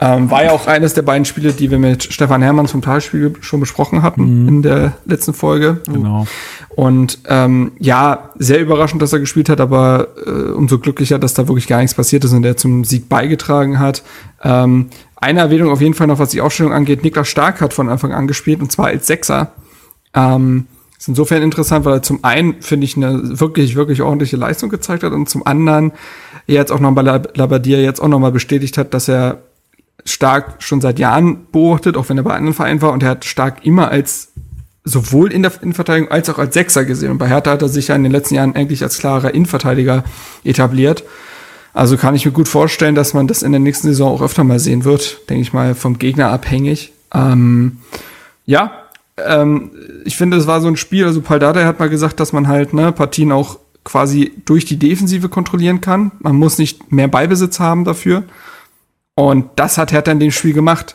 Ähm, 0.00 0.30
war 0.30 0.44
ja 0.44 0.52
auch 0.52 0.68
eines 0.68 0.94
der 0.94 1.02
beiden 1.02 1.24
Spiele, 1.24 1.52
die 1.52 1.72
wir 1.72 1.78
mit 1.78 2.04
Stefan 2.04 2.40
Hermann 2.40 2.68
zum 2.68 2.82
Talspiel 2.82 3.34
schon 3.40 3.58
besprochen 3.58 4.02
hatten 4.02 4.42
mhm. 4.42 4.48
in 4.48 4.62
der 4.62 4.92
letzten 5.06 5.34
Folge. 5.34 5.80
Genau. 5.86 6.24
Und 6.68 7.18
ähm, 7.26 7.72
ja, 7.80 8.30
sehr 8.38 8.60
überraschend, 8.60 9.02
dass 9.02 9.12
er 9.12 9.18
gespielt 9.18 9.48
hat, 9.48 9.60
aber 9.60 10.08
äh, 10.24 10.30
umso 10.52 10.78
glücklicher, 10.78 11.18
dass 11.18 11.34
da 11.34 11.48
wirklich 11.48 11.66
gar 11.66 11.80
nichts 11.80 11.94
passiert 11.94 12.24
ist 12.24 12.32
und 12.32 12.44
er 12.44 12.56
zum 12.56 12.84
Sieg 12.84 13.08
beigetragen 13.08 13.80
hat. 13.80 14.04
Ähm, 14.44 14.86
eine 15.16 15.40
Erwähnung 15.40 15.72
auf 15.72 15.80
jeden 15.80 15.94
Fall 15.94 16.06
noch, 16.06 16.20
was 16.20 16.30
die 16.30 16.42
Aufstellung 16.42 16.72
angeht. 16.72 17.02
Niklas 17.02 17.26
Stark 17.26 17.60
hat 17.60 17.74
von 17.74 17.88
Anfang 17.88 18.12
an 18.12 18.28
gespielt 18.28 18.60
und 18.60 18.70
zwar 18.70 18.86
als 18.86 19.08
Sechser. 19.08 19.50
Ähm, 20.14 20.66
ist 20.96 21.08
insofern 21.08 21.42
interessant, 21.42 21.84
weil 21.84 21.94
er 21.94 22.02
zum 22.02 22.22
einen, 22.22 22.62
finde 22.62 22.84
ich, 22.84 22.96
eine 22.96 23.40
wirklich, 23.40 23.74
wirklich 23.74 24.02
ordentliche 24.02 24.36
Leistung 24.36 24.68
gezeigt 24.68 25.02
hat 25.02 25.12
und 25.12 25.28
zum 25.28 25.44
anderen 25.44 25.90
jetzt 26.46 26.70
auch 26.70 26.80
noch 26.80 26.92
bei 26.92 27.02
Labadia 27.02 27.78
jetzt 27.78 28.00
auch 28.00 28.08
noch 28.08 28.20
mal 28.20 28.32
bestätigt 28.32 28.78
hat, 28.78 28.94
dass 28.94 29.08
er 29.08 29.42
Stark 30.04 30.62
schon 30.62 30.80
seit 30.80 30.98
Jahren 30.98 31.46
beobachtet, 31.52 31.96
auch 31.96 32.08
wenn 32.08 32.16
er 32.18 32.24
bei 32.24 32.34
anderen 32.34 32.54
Vereinen 32.54 32.82
war. 32.82 32.92
Und 32.92 33.02
er 33.02 33.10
hat 33.10 33.24
Stark 33.24 33.64
immer 33.64 33.90
als 33.90 34.32
sowohl 34.84 35.32
in 35.32 35.42
der 35.42 35.52
Innenverteidigung 35.60 36.10
als 36.10 36.30
auch 36.30 36.38
als 36.38 36.54
Sechser 36.54 36.84
gesehen. 36.84 37.10
Und 37.10 37.18
bei 37.18 37.28
Hertha 37.28 37.50
hat 37.50 37.62
er 37.62 37.68
sich 37.68 37.88
ja 37.88 37.96
in 37.96 38.02
den 38.02 38.12
letzten 38.12 38.34
Jahren 38.34 38.54
eigentlich 38.54 38.82
als 38.82 38.98
klarer 38.98 39.34
Innenverteidiger 39.34 40.04
etabliert. 40.44 41.04
Also 41.74 41.96
kann 41.96 42.14
ich 42.14 42.24
mir 42.24 42.32
gut 42.32 42.48
vorstellen, 42.48 42.94
dass 42.94 43.14
man 43.14 43.28
das 43.28 43.42
in 43.42 43.52
der 43.52 43.60
nächsten 43.60 43.88
Saison 43.88 44.12
auch 44.12 44.22
öfter 44.22 44.44
mal 44.44 44.58
sehen 44.58 44.84
wird. 44.84 45.28
Denke 45.28 45.42
ich 45.42 45.52
mal, 45.52 45.74
vom 45.74 45.98
Gegner 45.98 46.30
abhängig. 46.30 46.92
Ähm, 47.14 47.78
ja, 48.46 48.72
ähm, 49.16 49.70
ich 50.04 50.16
finde, 50.16 50.36
es 50.36 50.46
war 50.46 50.60
so 50.60 50.68
ein 50.68 50.76
Spiel, 50.76 51.04
also 51.04 51.20
Paldada 51.20 51.64
hat 51.64 51.78
mal 51.78 51.88
gesagt, 51.88 52.20
dass 52.20 52.32
man 52.32 52.48
halt 52.48 52.72
ne, 52.72 52.92
Partien 52.92 53.32
auch 53.32 53.58
quasi 53.84 54.32
durch 54.44 54.64
die 54.64 54.78
Defensive 54.78 55.28
kontrollieren 55.28 55.80
kann. 55.80 56.12
Man 56.20 56.36
muss 56.36 56.58
nicht 56.58 56.92
mehr 56.92 57.08
Ballbesitz 57.08 57.60
haben 57.60 57.84
dafür. 57.84 58.24
Und 59.18 59.46
das 59.56 59.78
hat 59.78 59.90
Hertha 59.90 60.12
in 60.12 60.20
dem 60.20 60.30
Spiel 60.30 60.52
gemacht. 60.52 60.94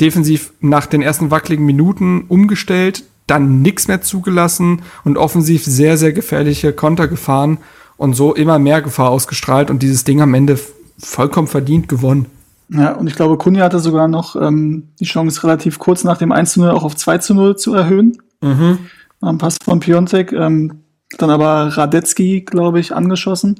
Defensiv 0.00 0.54
nach 0.60 0.86
den 0.86 1.02
ersten 1.02 1.30
wackeligen 1.30 1.66
Minuten 1.66 2.24
umgestellt, 2.26 3.04
dann 3.26 3.60
nichts 3.60 3.88
mehr 3.88 4.00
zugelassen 4.00 4.80
und 5.04 5.18
offensiv 5.18 5.66
sehr, 5.66 5.98
sehr 5.98 6.14
gefährliche 6.14 6.72
Konter 6.72 7.08
gefahren 7.08 7.58
und 7.98 8.14
so 8.14 8.34
immer 8.34 8.58
mehr 8.58 8.80
Gefahr 8.80 9.10
ausgestrahlt 9.10 9.68
und 9.68 9.82
dieses 9.82 10.04
Ding 10.04 10.22
am 10.22 10.32
Ende 10.32 10.58
vollkommen 10.96 11.46
verdient 11.46 11.90
gewonnen. 11.90 12.24
Ja, 12.70 12.92
und 12.92 13.06
ich 13.06 13.16
glaube, 13.16 13.36
Kunja 13.36 13.64
hatte 13.64 13.80
sogar 13.80 14.08
noch 14.08 14.34
ähm, 14.34 14.84
die 14.98 15.04
Chance, 15.04 15.44
relativ 15.44 15.78
kurz 15.78 16.04
nach 16.04 16.16
dem 16.16 16.32
1 16.32 16.52
zu 16.52 16.60
0 16.60 16.70
auch 16.70 16.84
auf 16.84 16.96
2 16.96 17.18
zu 17.18 17.34
0 17.34 17.56
zu 17.56 17.74
erhöhen. 17.74 18.16
Mhm. 18.40 18.78
Am 19.20 19.36
Pass 19.36 19.58
von 19.62 19.80
Piontek, 19.80 20.32
ähm, 20.32 20.84
dann 21.18 21.28
aber 21.28 21.76
Radetzky, 21.76 22.40
glaube 22.40 22.80
ich, 22.80 22.94
angeschossen. 22.94 23.58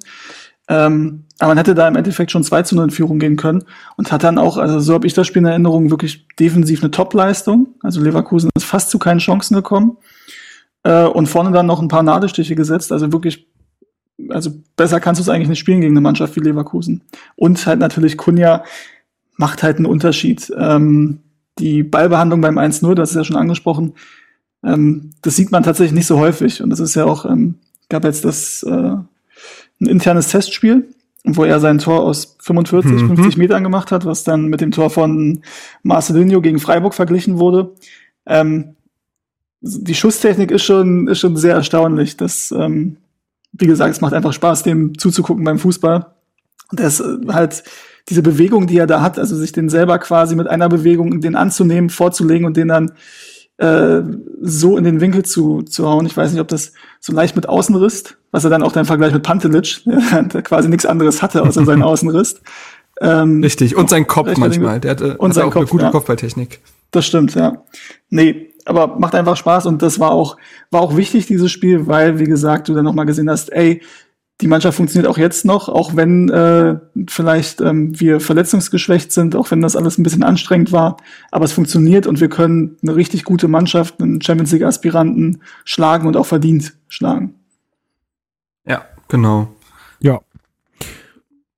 Ähm, 0.69 1.25
aber 1.39 1.51
man 1.51 1.59
hätte 1.59 1.75
da 1.75 1.87
im 1.89 1.97
Endeffekt 1.97 2.31
schon 2.31 2.45
2 2.45 2.63
zu 2.63 2.75
0 2.75 2.85
in 2.85 2.91
Führung 2.91 3.19
gehen 3.19 3.37
können 3.37 3.65
und 3.97 4.13
hat 4.13 4.25
dann 4.25 4.39
auch, 4.39 4.59
also 4.59 4.81
so 4.81 4.95
habe 4.95 5.07
ich 5.07 5.15
das 5.15 5.27
Spiel 5.27 5.41
in 5.41 5.47
Erinnerung, 5.47 5.91
wirklich 5.91 6.27
defensiv 6.39 6.83
eine 6.83 6.91
Top-Leistung. 6.91 7.75
Also 7.83 8.03
Leverkusen 8.03 8.51
ist 8.57 8.65
fast 8.65 8.91
zu 8.91 8.99
keinen 8.99 9.19
Chancen 9.19 9.55
gekommen 9.55 9.97
äh, 10.83 11.05
und 11.05 11.29
vorne 11.29 11.53
dann 11.53 11.67
noch 11.67 11.81
ein 11.81 11.89
paar 11.89 12.03
Nadelstiche 12.03 12.55
gesetzt. 12.55 12.93
Also 12.93 13.13
wirklich, 13.13 13.47
also 14.29 14.51
besser 14.77 15.01
kannst 15.01 15.21
du 15.21 15.23
es 15.23 15.29
eigentlich 15.29 15.49
nicht 15.49 15.61
spielen 15.61 15.81
gegen 15.81 15.95
eine 15.95 16.01
Mannschaft 16.01 16.35
wie 16.37 16.41
Leverkusen. 16.41 17.03
Und 17.37 17.65
halt 17.67 17.79
natürlich 17.79 18.19
Kunja 18.19 18.65
macht 19.37 19.63
halt 19.63 19.77
einen 19.77 19.87
Unterschied. 19.87 20.53
Ähm, 20.59 21.21
die 21.59 21.83
Ballbehandlung 21.83 22.41
beim 22.41 22.59
1-0, 22.59 22.95
das 22.95 23.11
ist 23.11 23.17
ja 23.17 23.25
schon 23.25 23.37
angesprochen, 23.37 23.95
ähm, 24.65 25.13
das 25.23 25.37
sieht 25.37 25.53
man 25.53 25.63
tatsächlich 25.63 25.95
nicht 25.95 26.07
so 26.07 26.19
häufig. 26.19 26.63
Und 26.63 26.71
das 26.71 26.81
ist 26.81 26.97
ja 26.97 27.05
auch, 27.05 27.25
ähm, 27.25 27.55
gab 27.89 28.05
jetzt 28.05 28.25
das 28.25 28.65
äh, 28.65 28.97
ein 29.81 29.87
internes 29.87 30.29
Testspiel, 30.29 30.89
wo 31.25 31.45
er 31.45 31.61
sein 31.61 31.79
Tor 31.79 32.01
aus 32.01 32.37
45, 32.41 32.91
mhm. 32.91 33.17
50 33.17 33.37
Metern 33.37 33.63
gemacht 33.63 33.93
hat, 33.93 34.05
was 34.05 34.25
dann 34.25 34.47
mit 34.47 34.61
dem 34.61 34.71
Tor 34.71 34.91
von 34.91 35.43
Marcelinho 35.83 36.41
gegen 36.41 36.59
Freiburg 36.59 36.95
verglichen 36.95 37.39
wurde. 37.39 37.75
Ähm, 38.27 38.77
die 39.61 39.95
Schusstechnik 39.95 40.51
ist 40.51 40.65
schon, 40.65 41.09
ist 41.09 41.19
schon 41.19 41.37
sehr 41.37 41.55
erstaunlich. 41.55 42.17
Das, 42.17 42.53
ähm, 42.53 42.97
wie 43.53 43.67
gesagt, 43.67 43.93
es 43.93 44.01
macht 44.01 44.15
einfach 44.15 44.33
Spaß, 44.33 44.63
dem 44.63 44.97
zuzugucken 44.99 45.45
beim 45.45 45.59
Fußball. 45.59 46.07
Und 46.71 46.81
das 46.81 47.01
äh, 47.01 47.17
halt 47.29 47.65
diese 48.09 48.23
Bewegung, 48.23 48.67
die 48.67 48.79
er 48.79 48.87
da 48.87 49.03
hat, 49.03 49.19
also 49.19 49.37
sich 49.37 49.53
den 49.53 49.69
selber 49.69 49.99
quasi 49.99 50.35
mit 50.35 50.47
einer 50.47 50.69
Bewegung 50.69 51.21
den 51.21 51.35
anzunehmen, 51.35 51.91
vorzulegen 51.91 52.47
und 52.47 52.57
den 52.57 52.69
dann 52.69 52.93
äh, 53.59 54.03
so 54.41 54.77
in 54.79 54.85
den 54.85 55.01
Winkel 55.01 55.25
zu, 55.25 55.63
zu 55.63 55.87
hauen. 55.87 56.07
Ich 56.07 56.17
weiß 56.17 56.33
nicht, 56.33 56.41
ob 56.41 56.49
das 56.49 56.73
so 57.01 57.13
leicht 57.13 57.37
mit 57.37 57.49
Außenriss, 57.49 58.17
was 58.31 58.45
er 58.45 58.51
dann 58.51 58.63
auch 58.63 58.73
dann 58.73 58.85
Vergleich 58.85 59.13
mit 59.13 59.23
Pantelic, 59.23 59.81
der 59.85 60.43
quasi 60.43 60.69
nichts 60.69 60.87
anderes 60.87 61.23
hatte 61.23 61.43
außer 61.43 61.65
seinen 61.65 61.83
Außenriss. 61.85 62.41
Ähm, 63.01 63.43
Richtig, 63.43 63.77
und 63.77 63.91
sein 63.91 64.07
Kopf 64.07 64.37
manchmal. 64.37 64.81
Der 64.81 64.93
hatte, 64.93 65.19
und 65.19 65.31
hatte 65.31 65.45
auch 65.45 65.53
Kopf, 65.53 65.63
eine 65.63 65.71
gute 65.71 65.85
ja. 65.85 65.91
Kopfballtechnik. 65.91 66.61
Das 66.91 67.07
stimmt, 67.07 67.35
ja. 67.35 67.65
Nee, 68.11 68.51
aber 68.65 68.99
macht 68.99 69.15
einfach 69.15 69.37
Spaß 69.37 69.67
und 69.67 69.83
das 69.83 70.01
war 70.01 70.11
auch, 70.11 70.37
war 70.71 70.81
auch 70.81 70.97
wichtig, 70.97 71.27
dieses 71.27 71.51
Spiel, 71.51 71.87
weil, 71.87 72.19
wie 72.19 72.25
gesagt, 72.25 72.69
du 72.69 72.75
dann 72.75 72.85
nochmal 72.85 73.07
gesehen 73.07 73.31
hast, 73.31 73.53
ey, 73.53 73.83
die 74.41 74.47
Mannschaft 74.47 74.77
funktioniert 74.77 75.11
auch 75.11 75.19
jetzt 75.19 75.45
noch, 75.45 75.69
auch 75.69 75.97
wenn 75.97 76.29
äh, 76.29 76.79
vielleicht 77.09 77.61
ähm, 77.61 77.99
wir 77.99 78.21
verletzungsgeschwächt 78.21 79.11
sind, 79.11 79.35
auch 79.35 79.51
wenn 79.51 79.61
das 79.61 79.75
alles 79.75 79.99
ein 79.99 80.05
bisschen 80.05 80.23
anstrengend 80.23 80.71
war. 80.71 80.97
Aber 81.33 81.45
es 81.45 81.53
funktioniert 81.53 82.07
und 82.07 82.21
wir 82.21 82.29
können 82.29 82.77
eine 82.83 82.95
richtig 82.95 83.25
gute 83.25 83.49
Mannschaft, 83.49 84.01
einen 84.01 84.23
Champions 84.23 84.53
League-Aspiranten 84.53 85.43
schlagen 85.65 86.07
und 86.07 86.17
auch 86.17 86.27
verdient 86.27 86.75
schlagen. 86.87 87.35
Ja, 88.65 88.85
genau. 89.09 89.49
Ja. 89.99 90.21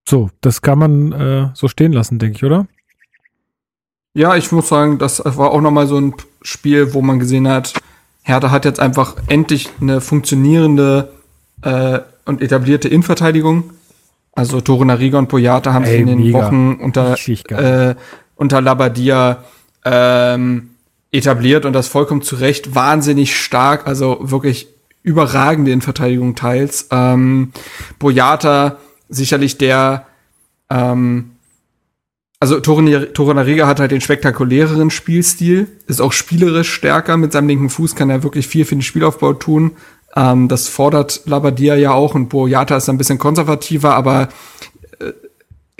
So, 0.08 0.30
das 0.40 0.62
kann 0.62 0.78
man 0.78 1.12
äh, 1.12 1.50
so 1.54 1.68
stehen 1.68 1.92
lassen, 1.92 2.18
denke 2.18 2.36
ich, 2.36 2.44
oder? 2.44 2.66
Ja, 4.14 4.36
ich 4.36 4.50
muss 4.52 4.68
sagen, 4.68 4.98
das 4.98 5.22
war 5.24 5.50
auch 5.50 5.60
nochmal 5.60 5.86
so 5.86 6.00
ein 6.00 6.14
Spiel, 6.42 6.94
wo 6.94 7.02
man 7.02 7.18
gesehen 7.18 7.46
hat, 7.46 7.74
Hertha 8.22 8.50
hat 8.50 8.64
jetzt 8.64 8.80
einfach 8.80 9.16
endlich 9.28 9.68
eine 9.80 10.00
funktionierende 10.00 11.12
äh, 11.62 12.00
und 12.30 12.40
etablierte 12.40 12.88
Innenverteidigung. 12.88 13.70
Also 14.32 14.60
Tore 14.60 14.86
Nariga 14.86 15.18
und 15.18 15.28
Boyata 15.28 15.74
haben 15.74 15.84
sich 15.84 16.00
in 16.00 16.06
den 16.06 16.20
mega. 16.20 16.38
Wochen 16.38 16.76
unter, 16.80 17.16
äh, 17.50 17.94
unter 18.36 18.60
Labadia 18.60 19.44
ähm, 19.84 20.70
etabliert 21.12 21.66
und 21.66 21.72
das 21.74 21.88
vollkommen 21.88 22.22
zu 22.22 22.36
Recht 22.36 22.74
wahnsinnig 22.74 23.36
stark, 23.36 23.86
also 23.86 24.18
wirklich 24.20 24.68
überragende 25.02 25.72
Innenverteidigung 25.72 26.36
teils. 26.36 26.88
Ähm, 26.90 27.52
Boyata 27.98 28.78
sicherlich 29.08 29.58
der 29.58 30.06
ähm, 30.70 31.32
also 32.42 32.58
Tore, 32.58 33.12
Tore 33.12 33.34
Nariga 33.34 33.66
hat 33.66 33.80
halt 33.80 33.90
den 33.90 34.00
spektakuläreren 34.00 34.88
Spielstil, 34.88 35.68
ist 35.86 36.00
auch 36.00 36.12
spielerisch 36.12 36.72
stärker. 36.72 37.18
Mit 37.18 37.32
seinem 37.32 37.48
linken 37.48 37.68
Fuß 37.68 37.94
kann 37.94 38.08
er 38.08 38.22
wirklich 38.22 38.48
viel 38.48 38.64
für 38.64 38.74
den 38.74 38.80
Spielaufbau 38.82 39.34
tun. 39.34 39.72
Ähm, 40.16 40.48
das 40.48 40.68
fordert 40.68 41.22
Labadia 41.26 41.76
ja 41.76 41.92
auch 41.92 42.14
und 42.14 42.28
Boyata 42.28 42.76
ist 42.76 42.88
ein 42.88 42.98
bisschen 42.98 43.18
konservativer, 43.18 43.94
aber 43.94 44.28
äh, 44.98 45.12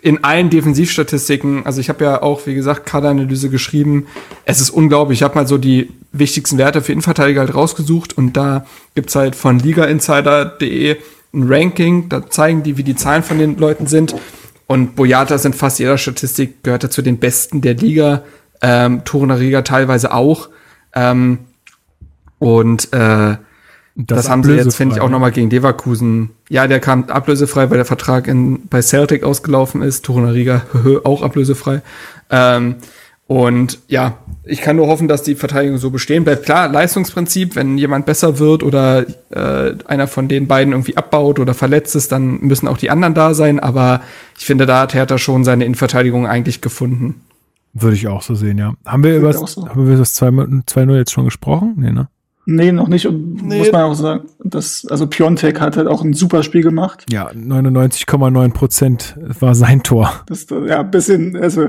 in 0.03 0.25
allen 0.25 0.51
Defensivstatistiken, 0.51 1.67
also 1.67 1.81
ich 1.81 1.89
habe 1.89 2.05
ja 2.05 2.23
auch, 2.23 2.47
wie 2.47 2.55
gesagt, 2.55 2.87
Kaderanalyse 2.87 3.51
geschrieben, 3.51 4.07
es 4.45 4.61
ist 4.61 4.71
unglaublich. 4.71 5.19
Ich 5.19 5.23
habe 5.23 5.35
mal 5.35 5.47
so 5.47 5.59
die 5.59 5.91
wichtigsten 6.13 6.59
Werte 6.59 6.81
für 6.81 6.93
Innenverteidiger 6.93 7.41
halt 7.41 7.55
rausgesucht 7.55 8.17
und 8.17 8.37
da 8.37 8.65
gibt's 8.95 9.15
halt 9.15 9.37
von 9.37 9.59
ligainsider.de 9.59 10.97
ein 11.33 11.45
Ranking, 11.53 12.09
da 12.09 12.29
zeigen 12.29 12.63
die, 12.63 12.77
wie 12.77 12.83
die 12.83 12.97
Zahlen 12.97 13.23
von 13.23 13.39
den 13.39 13.57
Leuten 13.57 13.87
sind. 13.87 14.15
Und 14.67 14.97
Boyata 14.97 15.35
in 15.37 15.53
fast 15.53 15.79
jeder 15.79 15.99
Statistik, 15.99 16.63
gehört 16.63 16.85
er 16.85 16.91
zu 16.91 17.03
den 17.03 17.19
Besten 17.19 17.61
der 17.61 17.75
Liga. 17.75 18.23
Ähm, 18.63 19.05
Torunariga 19.05 19.63
teilweise 19.63 20.13
auch. 20.13 20.49
Ähm, 20.95 21.39
und 22.39 22.93
äh, 22.93 23.37
das, 24.07 24.19
das 24.19 24.31
haben 24.31 24.43
sie 24.45 24.55
jetzt, 24.55 24.77
finde 24.77 24.97
ich, 24.97 25.01
auch 25.01 25.09
nochmal 25.09 25.33
gegen 25.33 25.51
Leverkusen. 25.51 26.31
Ja, 26.49 26.67
der 26.67 26.81
kam 26.81 27.05
ablösefrei, 27.05 27.71
weil 27.71 27.77
der 27.77 27.85
Vertrag 27.85 28.29
in, 28.29 28.67
bei 28.69 28.83
Celtic 28.83 29.25
ausgelaufen 29.25 29.83
ist. 29.83 30.05
Torunariga 30.05 30.63
auch 31.05 31.23
ablösefrei. 31.23 31.83
Ähm, 32.31 32.77
und 33.27 33.79
ja, 33.87 34.19
ich 34.43 34.61
kann 34.61 34.75
nur 34.75 34.89
hoffen, 34.89 35.07
dass 35.07 35.23
die 35.23 35.37
Verteidigung 35.37 35.79
so 35.79 35.91
bestehen 35.91 36.25
bleibt. 36.25 36.45
Klar, 36.45 36.67
Leistungsprinzip, 36.69 37.55
wenn 37.55 37.79
jemand 37.79 38.05
besser 38.05 38.41
wird 38.41 38.65
oder 38.65 39.07
äh, 39.31 39.75
einer 39.87 40.09
von 40.09 40.27
den 40.27 40.49
beiden 40.49 40.73
irgendwie 40.73 40.97
abbaut 40.97 41.39
oder 41.39 41.55
verletzt 41.55 41.95
ist, 41.95 42.11
dann 42.11 42.41
müssen 42.41 42.67
auch 42.67 42.77
die 42.77 42.91
anderen 42.91 43.15
da 43.15 43.35
sein. 43.35 43.61
Aber 43.61 44.01
ich 44.37 44.45
finde, 44.45 44.67
da 44.67 44.81
hat 44.81 44.95
Hertha 44.95 45.17
schon 45.17 45.45
seine 45.45 45.65
Innenverteidigung 45.65 46.27
eigentlich 46.27 46.61
gefunden. 46.61 47.21
Würde 47.73 47.95
ich 47.95 48.09
auch 48.09 48.23
so 48.23 48.35
sehen, 48.35 48.59
ja. 48.59 48.75
Haben 48.85 49.05
wir 49.05 49.17
über 49.17 49.33
so. 49.33 49.69
haben 49.69 49.87
wir 49.87 49.97
das 49.97 50.21
2-0 50.21 50.97
jetzt 50.97 51.13
schon 51.13 51.25
gesprochen? 51.25 51.75
Nee, 51.77 51.93
ne? 51.93 52.09
Nee, 52.47 52.73
noch 52.73 52.89
nicht. 52.89 53.07
Und 53.07 53.47
nee. 53.47 53.59
muss 53.59 53.73
man 53.73 53.83
auch 53.83 53.95
sagen, 53.95 54.25
dass, 54.43 54.87
also 54.91 55.07
Piontek 55.07 55.61
hat 55.61 55.77
halt 55.77 55.87
auch 55.87 56.03
ein 56.03 56.15
super 56.15 56.43
Spiel 56.43 56.63
gemacht. 56.63 57.05
Ja, 57.11 57.31
99,9 57.31 58.53
Prozent 58.53 59.17
war 59.41 59.55
sein 59.55 59.83
Tor. 59.83 60.13
Das, 60.27 60.47
ja, 60.51 60.81
ein 60.81 60.91
bisschen, 60.91 61.37
also 61.37 61.69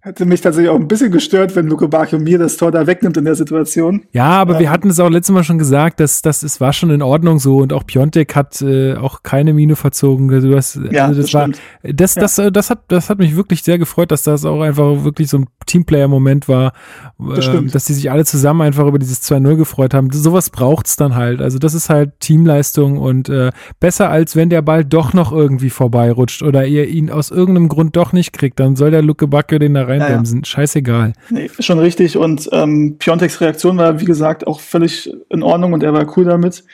Hätte 0.00 0.26
mich 0.26 0.40
tatsächlich 0.40 0.70
auch 0.70 0.76
ein 0.76 0.86
bisschen 0.86 1.10
gestört, 1.10 1.56
wenn 1.56 1.66
Luke 1.66 1.88
Bacchio 1.88 2.20
mir 2.20 2.38
das 2.38 2.56
Tor 2.56 2.70
da 2.70 2.86
wegnimmt 2.86 3.16
in 3.16 3.24
der 3.24 3.34
Situation. 3.34 4.04
Ja, 4.12 4.26
aber 4.26 4.54
ähm, 4.54 4.60
wir 4.60 4.70
hatten 4.70 4.90
es 4.90 5.00
auch 5.00 5.10
letztes 5.10 5.34
Mal 5.34 5.42
schon 5.42 5.58
gesagt, 5.58 5.98
dass 5.98 6.22
das 6.22 6.44
es 6.44 6.60
war 6.60 6.72
schon 6.72 6.90
in 6.90 7.02
Ordnung 7.02 7.40
so 7.40 7.56
und 7.56 7.72
auch 7.72 7.84
Piontek 7.84 8.36
hat 8.36 8.62
äh, 8.62 8.94
auch 8.94 9.24
keine 9.24 9.52
Miene 9.52 9.74
verzogen. 9.74 10.32
Also 10.32 10.52
das, 10.52 10.78
ja, 10.92 11.06
also 11.06 11.20
das, 11.20 11.32
das 11.32 11.34
war 11.34 11.48
das 11.82 12.14
das 12.14 12.36
ja. 12.36 12.48
das 12.52 12.70
hat 12.70 12.82
das 12.86 13.10
hat 13.10 13.18
mich 13.18 13.34
wirklich 13.34 13.64
sehr 13.64 13.76
gefreut, 13.76 14.12
dass 14.12 14.22
das 14.22 14.44
auch 14.44 14.60
einfach 14.60 15.02
wirklich 15.02 15.28
so 15.28 15.38
ein 15.38 15.46
Teamplayer-Moment 15.66 16.48
war, 16.48 16.74
das 17.18 17.48
äh, 17.48 17.62
dass 17.64 17.86
die 17.86 17.94
sich 17.94 18.08
alle 18.12 18.24
zusammen 18.24 18.60
einfach 18.60 18.86
über 18.86 19.00
dieses 19.00 19.28
2-0 19.28 19.56
gefreut 19.56 19.94
haben. 19.94 20.12
Sowas 20.12 20.50
braucht's 20.50 20.94
dann 20.94 21.16
halt. 21.16 21.42
Also 21.42 21.58
das 21.58 21.74
ist 21.74 21.90
halt 21.90 22.20
Teamleistung 22.20 22.98
und 22.98 23.28
äh, 23.28 23.50
besser 23.80 24.10
als 24.10 24.36
wenn 24.36 24.48
der 24.48 24.62
Ball 24.62 24.84
doch 24.84 25.12
noch 25.12 25.32
irgendwie 25.32 25.70
vorbeirutscht 25.70 26.44
oder 26.44 26.64
ihr 26.66 26.86
ihn 26.86 27.10
aus 27.10 27.32
irgendeinem 27.32 27.68
Grund 27.68 27.96
doch 27.96 28.12
nicht 28.12 28.32
kriegt, 28.32 28.60
dann 28.60 28.76
soll 28.76 28.92
der 28.92 29.02
Luke 29.02 29.26
Bacchio 29.26 29.58
den 29.58 29.74
da 29.74 29.87
reinbremsen. 29.88 30.38
Ja, 30.38 30.42
ja. 30.42 30.46
Scheißegal. 30.46 31.12
Nee, 31.30 31.50
schon 31.58 31.78
richtig. 31.78 32.16
Und 32.16 32.48
ähm, 32.52 32.96
Piontex 32.98 33.40
Reaktion 33.40 33.76
war, 33.78 34.00
wie 34.00 34.04
gesagt, 34.04 34.46
auch 34.46 34.60
völlig 34.60 35.12
in 35.30 35.42
Ordnung 35.42 35.72
und 35.72 35.82
er 35.82 35.92
war 35.92 36.16
cool 36.16 36.24
damit. 36.24 36.64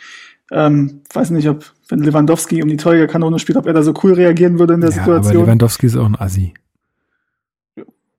Ähm, 0.51 1.01
weiß 1.13 1.31
nicht, 1.31 1.49
ob, 1.49 1.65
wenn 1.89 2.01
Lewandowski 2.01 2.63
um 2.63 2.69
die 2.69 2.77
Kanone 2.77 3.39
spielt, 3.39 3.57
ob 3.57 3.67
er 3.67 3.73
da 3.73 3.83
so 3.83 3.95
cool 4.03 4.13
reagieren 4.13 4.59
würde 4.59 4.75
in 4.75 4.81
der 4.81 4.91
ja, 4.91 4.97
Situation. 4.97 5.37
Aber 5.37 5.45
Lewandowski 5.45 5.87
ist 5.87 5.97
auch 5.97 6.07
ein 6.07 6.17
Assi. 6.17 6.55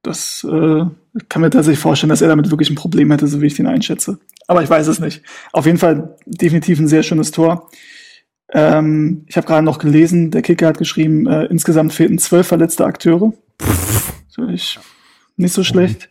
Das 0.01 0.45
äh, 0.49 0.85
kann 1.29 1.41
mir 1.41 1.49
tatsächlich 1.49 1.79
vorstellen, 1.79 2.09
dass 2.09 2.21
er 2.21 2.27
damit 2.27 2.51
wirklich 2.51 2.69
ein 2.69 2.75
Problem 2.75 3.09
hätte, 3.11 3.27
so 3.27 3.41
wie 3.41 3.47
ich 3.47 3.55
den 3.55 3.67
einschätze. 3.67 4.19
Aber 4.47 4.61
ich 4.61 4.69
weiß 4.69 4.87
es 4.87 4.99
nicht. 4.99 5.23
Auf 5.51 5.65
jeden 5.65 5.77
Fall 5.77 6.15
definitiv 6.25 6.79
ein 6.79 6.87
sehr 6.87 7.03
schönes 7.03 7.31
Tor. 7.31 7.69
Ähm, 8.53 9.25
ich 9.27 9.37
habe 9.37 9.47
gerade 9.47 9.65
noch 9.65 9.79
gelesen, 9.79 10.29
der 10.29 10.41
Kicker 10.41 10.67
hat 10.67 10.77
geschrieben, 10.77 11.25
äh, 11.27 11.45
insgesamt 11.45 11.93
fehlten 11.93 12.19
zwölf 12.19 12.47
verletzte 12.47 12.85
Akteure. 12.85 13.33
Natürlich 14.27 14.79
nicht 15.37 15.53
so 15.53 15.63
schlecht. 15.63 16.09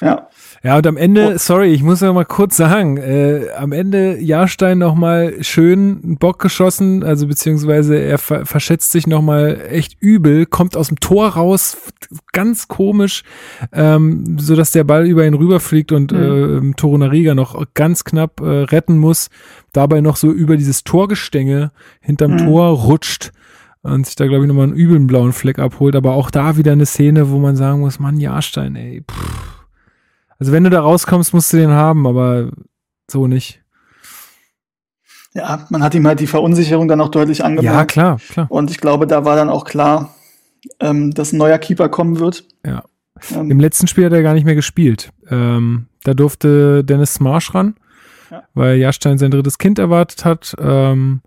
Ja. 0.00 0.28
Ja, 0.64 0.76
und 0.76 0.86
am 0.88 0.96
Ende, 0.96 1.38
sorry, 1.38 1.68
ich 1.68 1.84
muss 1.84 2.00
noch 2.00 2.12
mal 2.12 2.24
kurz 2.24 2.56
sagen, 2.56 2.96
äh, 2.96 3.46
am 3.56 3.70
Ende 3.70 4.18
Jahrstein 4.18 4.78
noch 4.78 4.96
mal 4.96 5.42
schön 5.44 6.00
einen 6.02 6.18
Bock 6.18 6.40
geschossen, 6.40 7.04
also 7.04 7.28
beziehungsweise 7.28 7.96
er 7.96 8.18
ver 8.18 8.44
verschätzt 8.44 8.90
sich 8.90 9.06
noch 9.06 9.22
mal 9.22 9.60
echt 9.70 9.96
übel, 10.00 10.46
kommt 10.46 10.76
aus 10.76 10.88
dem 10.88 10.98
Tor 10.98 11.28
raus, 11.28 11.76
ganz 12.32 12.66
komisch, 12.66 13.22
ähm, 13.72 14.36
so 14.40 14.56
dass 14.56 14.72
der 14.72 14.82
Ball 14.82 15.06
über 15.06 15.24
ihn 15.24 15.34
rüberfliegt 15.34 15.92
und 15.92 16.10
mhm. 16.10 16.72
äh, 16.72 16.74
Toro 16.74 16.98
Nariga 16.98 17.36
noch 17.36 17.64
ganz 17.74 18.02
knapp 18.02 18.40
äh, 18.40 18.44
retten 18.44 18.98
muss, 18.98 19.30
dabei 19.72 20.00
noch 20.00 20.16
so 20.16 20.32
über 20.32 20.56
dieses 20.56 20.82
Torgestänge 20.82 21.70
hinterm 22.00 22.32
mhm. 22.32 22.38
Tor 22.38 22.70
rutscht 22.70 23.30
und 23.82 24.06
sich 24.06 24.16
da, 24.16 24.26
glaube 24.26 24.44
ich, 24.44 24.48
nochmal 24.48 24.64
einen 24.64 24.74
übeln 24.74 25.06
blauen 25.06 25.32
Fleck 25.32 25.58
abholt. 25.58 25.96
Aber 25.96 26.14
auch 26.14 26.30
da 26.30 26.56
wieder 26.56 26.72
eine 26.72 26.86
Szene, 26.86 27.30
wo 27.30 27.38
man 27.38 27.56
sagen 27.56 27.80
muss, 27.80 27.98
Mann, 27.98 28.18
Jahrstein, 28.18 28.76
ey. 28.76 29.04
Pff. 29.10 29.48
Also 30.38 30.52
wenn 30.52 30.64
du 30.64 30.70
da 30.70 30.80
rauskommst, 30.80 31.34
musst 31.34 31.52
du 31.52 31.56
den 31.56 31.70
haben, 31.70 32.06
aber 32.06 32.50
so 33.10 33.26
nicht. 33.26 33.62
Ja, 35.34 35.66
man 35.70 35.82
hat 35.82 35.94
ihm 35.94 36.06
halt 36.06 36.20
die 36.20 36.26
Verunsicherung 36.26 36.88
dann 36.88 37.00
auch 37.00 37.10
deutlich 37.10 37.44
angemerkt. 37.44 37.76
Ja, 37.76 37.84
klar, 37.84 38.20
klar. 38.28 38.46
Und 38.50 38.70
ich 38.70 38.78
glaube, 38.78 39.06
da 39.06 39.24
war 39.24 39.36
dann 39.36 39.50
auch 39.50 39.64
klar, 39.64 40.14
ähm, 40.80 41.12
dass 41.12 41.32
ein 41.32 41.38
neuer 41.38 41.58
Keeper 41.58 41.88
kommen 41.88 42.18
wird. 42.18 42.44
Ja. 42.64 42.84
Ähm, 43.34 43.50
Im 43.50 43.60
letzten 43.60 43.88
Spiel 43.88 44.06
hat 44.06 44.12
er 44.12 44.22
gar 44.22 44.34
nicht 44.34 44.44
mehr 44.44 44.54
gespielt. 44.54 45.12
Ähm, 45.28 45.86
da 46.04 46.14
durfte 46.14 46.84
Dennis 46.84 47.20
Marsch 47.20 47.54
ran, 47.54 47.74
ja. 48.30 48.44
weil 48.54 48.78
Jahrstein 48.78 49.18
sein 49.18 49.30
drittes 49.30 49.58
Kind 49.58 49.78
erwartet 49.78 50.24
hat. 50.24 50.54
Ähm, 50.58 51.20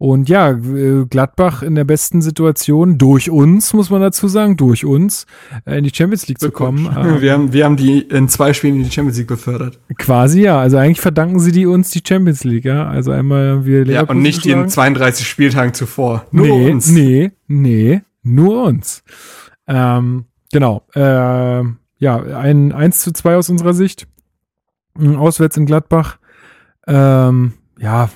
und 0.00 0.30
ja, 0.30 0.52
äh, 0.52 1.04
Gladbach 1.04 1.62
in 1.62 1.74
der 1.74 1.84
besten 1.84 2.22
Situation 2.22 2.96
durch 2.96 3.28
uns, 3.28 3.74
muss 3.74 3.90
man 3.90 4.00
dazu 4.00 4.28
sagen, 4.28 4.56
durch 4.56 4.86
uns 4.86 5.26
äh, 5.66 5.76
in 5.76 5.84
die 5.84 5.92
Champions 5.94 6.26
League 6.26 6.40
zu 6.40 6.50
kommen. 6.50 6.84
Wir 7.20 7.34
haben, 7.34 7.52
wir 7.52 7.64
haben 7.66 7.76
die 7.76 8.00
in 8.00 8.26
zwei 8.30 8.54
Spielen 8.54 8.76
in 8.76 8.84
die 8.84 8.90
Champions 8.90 9.18
League 9.18 9.26
befördert. 9.26 9.78
Quasi 9.98 10.40
ja, 10.40 10.58
also 10.58 10.78
eigentlich 10.78 11.02
verdanken 11.02 11.38
sie 11.38 11.52
die 11.52 11.66
uns 11.66 11.90
die 11.90 12.00
Champions 12.02 12.44
League, 12.44 12.64
ja. 12.64 12.88
Also 12.88 13.10
einmal 13.10 13.66
wir 13.66 13.84
Ja, 13.84 14.04
und 14.04 14.22
nicht 14.22 14.42
den 14.46 14.70
32 14.70 15.28
Spieltagen 15.28 15.74
zuvor. 15.74 16.24
Nur 16.30 16.46
nee, 16.46 16.70
uns. 16.70 16.90
Nee, 16.90 17.32
nee, 17.46 18.00
nur 18.22 18.64
uns. 18.64 19.02
Ähm, 19.66 20.24
genau. 20.50 20.82
Äh, 20.94 21.00
ja, 21.98 22.22
ein 22.38 22.72
1 22.72 23.00
zu 23.00 23.12
2 23.12 23.36
aus 23.36 23.50
unserer 23.50 23.74
Sicht. 23.74 24.06
Auswärts 24.98 25.58
in 25.58 25.66
Gladbach. 25.66 26.16
Ähm, 26.86 27.52
ja, 27.78 28.08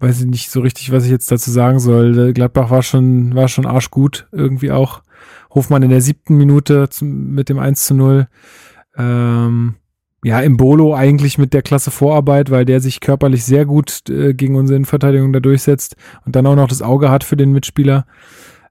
weiß 0.00 0.20
ich 0.20 0.26
nicht 0.26 0.50
so 0.50 0.60
richtig, 0.60 0.92
was 0.92 1.04
ich 1.04 1.10
jetzt 1.10 1.30
dazu 1.30 1.50
sagen 1.50 1.78
soll. 1.78 2.32
Gladbach 2.32 2.70
war 2.70 2.82
schon, 2.82 3.34
war 3.34 3.48
schon 3.48 3.66
arschgut 3.66 4.28
irgendwie 4.32 4.70
auch. 4.70 5.02
Hofmann 5.50 5.82
in 5.82 5.90
der 5.90 6.02
siebten 6.02 6.36
Minute 6.36 6.88
zum, 6.90 7.30
mit 7.34 7.48
dem 7.48 7.58
1 7.58 7.86
zu 7.86 7.94
0. 7.94 8.28
Ähm, 8.96 9.76
ja, 10.24 10.40
im 10.40 10.56
Bolo 10.56 10.94
eigentlich 10.94 11.38
mit 11.38 11.52
der 11.54 11.62
Klasse 11.62 11.90
Vorarbeit, 11.90 12.50
weil 12.50 12.64
der 12.64 12.80
sich 12.80 13.00
körperlich 13.00 13.44
sehr 13.44 13.64
gut 13.64 14.08
äh, 14.08 14.34
gegen 14.34 14.56
unsere 14.56 14.76
Innenverteidigung 14.76 15.32
da 15.32 15.40
durchsetzt 15.40 15.96
und 16.24 16.36
dann 16.36 16.46
auch 16.46 16.56
noch 16.56 16.68
das 16.68 16.82
Auge 16.82 17.10
hat 17.10 17.24
für 17.24 17.36
den 17.36 17.52
Mitspieler. 17.52 18.06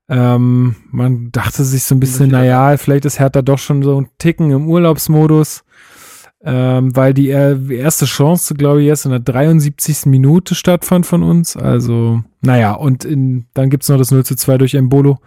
Ähm, 0.07 0.75
man 0.91 1.31
dachte 1.31 1.63
sich 1.63 1.83
so 1.83 1.95
ein 1.95 1.99
bisschen, 1.99 2.29
naja, 2.29 2.77
vielleicht 2.77 3.05
ist 3.05 3.19
Hertha 3.19 3.41
doch 3.41 3.57
schon 3.57 3.81
so 3.81 3.99
ein 3.99 4.09
Ticken 4.17 4.51
im 4.51 4.67
Urlaubsmodus. 4.67 5.63
Ähm, 6.43 6.95
weil 6.95 7.13
die 7.13 7.29
erste 7.29 8.05
Chance, 8.05 8.53
glaube 8.53 8.81
ich, 8.81 8.87
erst 8.87 9.05
in 9.05 9.11
der 9.11 9.19
73. 9.19 10.05
Minute 10.05 10.55
stattfand 10.55 11.05
von 11.05 11.23
uns. 11.23 11.57
Also, 11.57 12.23
naja, 12.41 12.73
und 12.73 13.05
in, 13.05 13.45
dann 13.53 13.69
gibt's 13.69 13.89
noch 13.89 13.97
das 13.97 14.11
0 14.11 14.25
zu 14.25 14.35
2 14.35 14.57
durch 14.59 14.75
Embolo, 14.75 15.19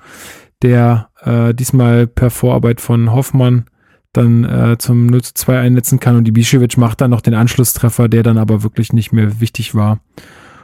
der 0.63 1.09
äh, 1.23 1.55
diesmal 1.55 2.07
per 2.07 2.31
Vorarbeit 2.31 2.81
von 2.81 3.13
Hoffmann 3.13 3.65
dann 4.13 4.45
äh, 4.45 4.79
zum 4.79 5.07
0 5.07 5.23
zu 5.23 5.35
2 5.35 5.59
einnetzen 5.61 6.01
kann 6.01 6.17
und 6.17 6.25
die 6.25 6.33
Bischewitsch 6.33 6.77
macht 6.77 7.01
dann 7.01 7.11
noch 7.11 7.21
den 7.21 7.35
Anschlusstreffer, 7.35 8.09
der 8.09 8.23
dann 8.23 8.39
aber 8.39 8.63
wirklich 8.63 8.93
nicht 8.93 9.13
mehr 9.13 9.41
wichtig 9.41 9.75
war. 9.75 10.01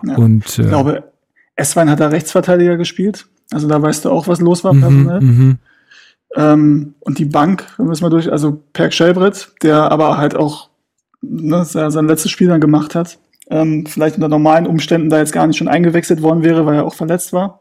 Ja, 0.05 0.17
und, 0.17 0.59
äh, 0.59 0.63
ich 0.63 0.69
glaube, 0.69 1.13
Esswein 1.57 1.91
hat 1.91 2.01
da 2.01 2.09
Rechtsverteidiger 2.09 2.77
gespielt. 2.77 3.27
Also 3.51 3.69
da 3.69 3.81
weißt 3.81 4.05
du 4.05 4.11
auch, 4.11 4.29
was 4.29 4.41
los 4.41 4.65
war 4.65 4.73
mhm, 4.73 4.81
personell. 4.81 5.57
Ähm, 6.37 6.95
und 7.01 7.19
die 7.19 7.25
Bank, 7.27 7.67
wir 7.79 7.91
es 7.91 8.01
mal 8.01 8.11
durch, 8.11 8.31
also 8.31 8.63
Perk 8.73 8.93
Schelbrett, 8.93 9.53
der 9.63 9.91
aber 9.93 10.17
halt 10.17 10.35
auch 10.35 10.71
ne, 11.23 11.65
sein 11.65 12.07
letztes 12.07 12.31
Spiel 12.31 12.49
dann 12.49 12.61
gemacht 12.61 12.95
hat, 12.95 13.19
ähm, 13.51 13.87
vielleicht 13.87 14.17
unter 14.17 14.29
normalen 14.29 14.67
Umständen 14.67 15.11
da 15.11 15.19
jetzt 15.19 15.33
gar 15.33 15.47
nicht 15.47 15.59
schon 15.59 15.69
eingewechselt 15.69 16.23
worden 16.23 16.43
wäre, 16.43 16.67
weil 16.67 16.77
er 16.77 16.85
auch 16.85 16.95
verletzt 16.95 17.33
war. 17.33 17.61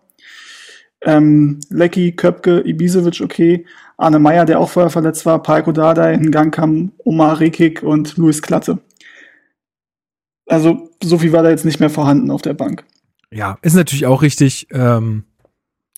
Ähm, 1.02 1.60
Lecky, 1.70 2.14
Köpke, 2.14 2.62
Ibisevic, 2.62 3.22
okay. 3.22 3.66
Arne 3.98 4.20
Meyer, 4.20 4.46
der 4.46 4.60
auch 4.60 4.70
vorher 4.70 4.90
verletzt 4.90 5.26
war, 5.26 5.44
Palko 5.44 5.72
Dardai, 5.72 6.14
in 6.14 6.32
Gang 6.32 6.54
kam 6.54 6.94
Omar 7.00 7.40
Rekik 7.40 7.84
und 7.84 8.18
Luis 8.18 8.42
Klatte. 8.42 8.80
Also 10.48 10.90
so 11.02 11.18
viel 11.18 11.32
war 11.32 11.44
da 11.44 11.50
jetzt 11.50 11.66
nicht 11.66 11.80
mehr 11.80 11.90
vorhanden 11.90 12.32
auf 12.32 12.42
der 12.42 12.54
Bank. 12.54 12.86
Ja, 13.32 13.58
ist 13.62 13.76
natürlich 13.76 14.06
auch 14.06 14.22
richtig. 14.22 14.68
Ähm, 14.72 15.26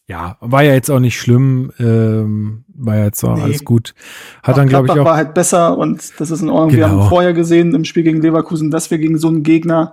ja, 0.07 0.37
war 0.39 0.63
ja 0.63 0.73
jetzt 0.73 0.91
auch 0.91 0.99
nicht 0.99 1.19
schlimm. 1.19 1.71
Ähm, 1.79 2.64
war 2.77 2.97
ja 2.97 3.05
jetzt 3.05 3.23
auch 3.23 3.35
nee. 3.35 3.43
alles 3.43 3.63
gut. 3.63 3.93
Hat 4.43 4.53
auch 4.53 4.57
dann, 4.57 4.67
glaube 4.67 4.87
ich, 4.87 4.93
auch. 4.93 5.05
war 5.05 5.15
halt 5.15 5.33
besser 5.33 5.77
und 5.77 6.19
das 6.19 6.31
ist 6.31 6.41
in 6.41 6.49
Ordnung. 6.49 6.71
Genau. 6.71 6.87
Wir 6.87 6.89
haben 6.89 7.09
vorher 7.09 7.33
gesehen 7.33 7.73
im 7.73 7.85
Spiel 7.85 8.03
gegen 8.03 8.21
Leverkusen, 8.21 8.71
dass 8.71 8.91
wir 8.91 8.97
gegen 8.97 9.17
so 9.17 9.27
einen 9.27 9.43
Gegner 9.43 9.91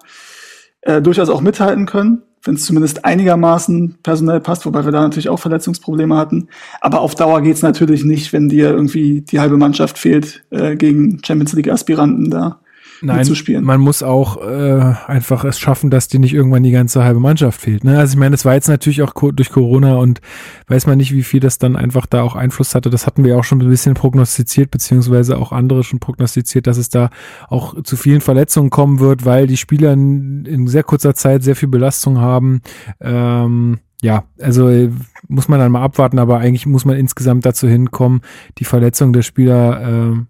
äh, 0.82 1.00
durchaus 1.00 1.28
auch 1.28 1.40
mithalten 1.40 1.86
können 1.86 2.22
wenn 2.44 2.54
es 2.54 2.64
zumindest 2.64 3.04
einigermaßen 3.04 3.98
personell 4.02 4.40
passt, 4.40 4.66
wobei 4.66 4.84
wir 4.84 4.92
da 4.92 5.00
natürlich 5.00 5.28
auch 5.28 5.38
Verletzungsprobleme 5.38 6.16
hatten. 6.16 6.48
Aber 6.80 7.00
auf 7.00 7.14
Dauer 7.14 7.40
geht's 7.40 7.62
natürlich 7.62 8.04
nicht, 8.04 8.32
wenn 8.32 8.48
dir 8.48 8.70
irgendwie 8.70 9.20
die 9.20 9.40
halbe 9.40 9.56
Mannschaft 9.56 9.98
fehlt, 9.98 10.44
äh, 10.50 10.76
gegen 10.76 11.20
Champions 11.24 11.52
League-Aspiranten 11.52 12.30
da 12.30 12.58
Nein. 13.02 13.18
Man 13.64 13.80
muss 13.80 14.02
auch 14.02 14.40
äh, 14.40 14.94
einfach 15.06 15.44
es 15.44 15.58
schaffen, 15.58 15.90
dass 15.90 16.06
dir 16.06 16.20
nicht 16.20 16.32
irgendwann 16.32 16.62
die 16.62 16.70
ganze 16.70 17.02
halbe 17.02 17.18
Mannschaft 17.18 17.60
fehlt. 17.60 17.82
Ne? 17.82 17.98
Also 17.98 18.14
ich 18.14 18.18
meine, 18.18 18.34
es 18.34 18.44
war 18.44 18.54
jetzt 18.54 18.68
natürlich 18.68 19.02
auch 19.02 19.12
durch 19.32 19.50
Corona 19.50 19.96
und 19.96 20.20
weiß 20.68 20.86
man 20.86 20.98
nicht, 20.98 21.12
wie 21.12 21.24
viel 21.24 21.40
das 21.40 21.58
dann 21.58 21.74
einfach 21.74 22.06
da 22.06 22.22
auch 22.22 22.36
Einfluss 22.36 22.74
hatte. 22.74 22.90
Das 22.90 23.06
hatten 23.06 23.24
wir 23.24 23.36
auch 23.36 23.44
schon 23.44 23.60
ein 23.60 23.68
bisschen 23.68 23.94
prognostiziert, 23.94 24.70
beziehungsweise 24.70 25.36
auch 25.36 25.50
andere 25.50 25.82
schon 25.82 25.98
prognostiziert, 25.98 26.66
dass 26.66 26.76
es 26.76 26.88
da 26.90 27.10
auch 27.48 27.82
zu 27.82 27.96
vielen 27.96 28.20
Verletzungen 28.20 28.70
kommen 28.70 29.00
wird, 29.00 29.24
weil 29.24 29.48
die 29.48 29.56
Spieler 29.56 29.92
in, 29.92 30.44
in 30.44 30.68
sehr 30.68 30.84
kurzer 30.84 31.14
Zeit 31.14 31.42
sehr 31.42 31.56
viel 31.56 31.68
Belastung 31.68 32.18
haben. 32.18 32.62
Ähm, 33.00 33.78
ja, 34.00 34.24
also 34.40 34.68
äh, 34.68 34.90
muss 35.28 35.48
man 35.48 35.60
dann 35.60 35.72
mal 35.72 35.82
abwarten, 35.82 36.18
aber 36.18 36.38
eigentlich 36.38 36.66
muss 36.66 36.84
man 36.84 36.96
insgesamt 36.96 37.46
dazu 37.46 37.68
hinkommen, 37.68 38.20
die 38.58 38.64
Verletzung 38.64 39.12
der 39.12 39.22
Spieler 39.22 40.24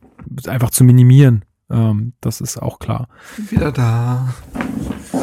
äh, 0.45 0.49
einfach 0.49 0.71
zu 0.71 0.85
minimieren. 0.85 1.45
Ähm, 1.73 2.13
das 2.21 2.41
ist 2.41 2.59
auch 2.59 2.79
klar. 2.79 3.09
Wieder 3.51 3.73
da. 3.73 4.35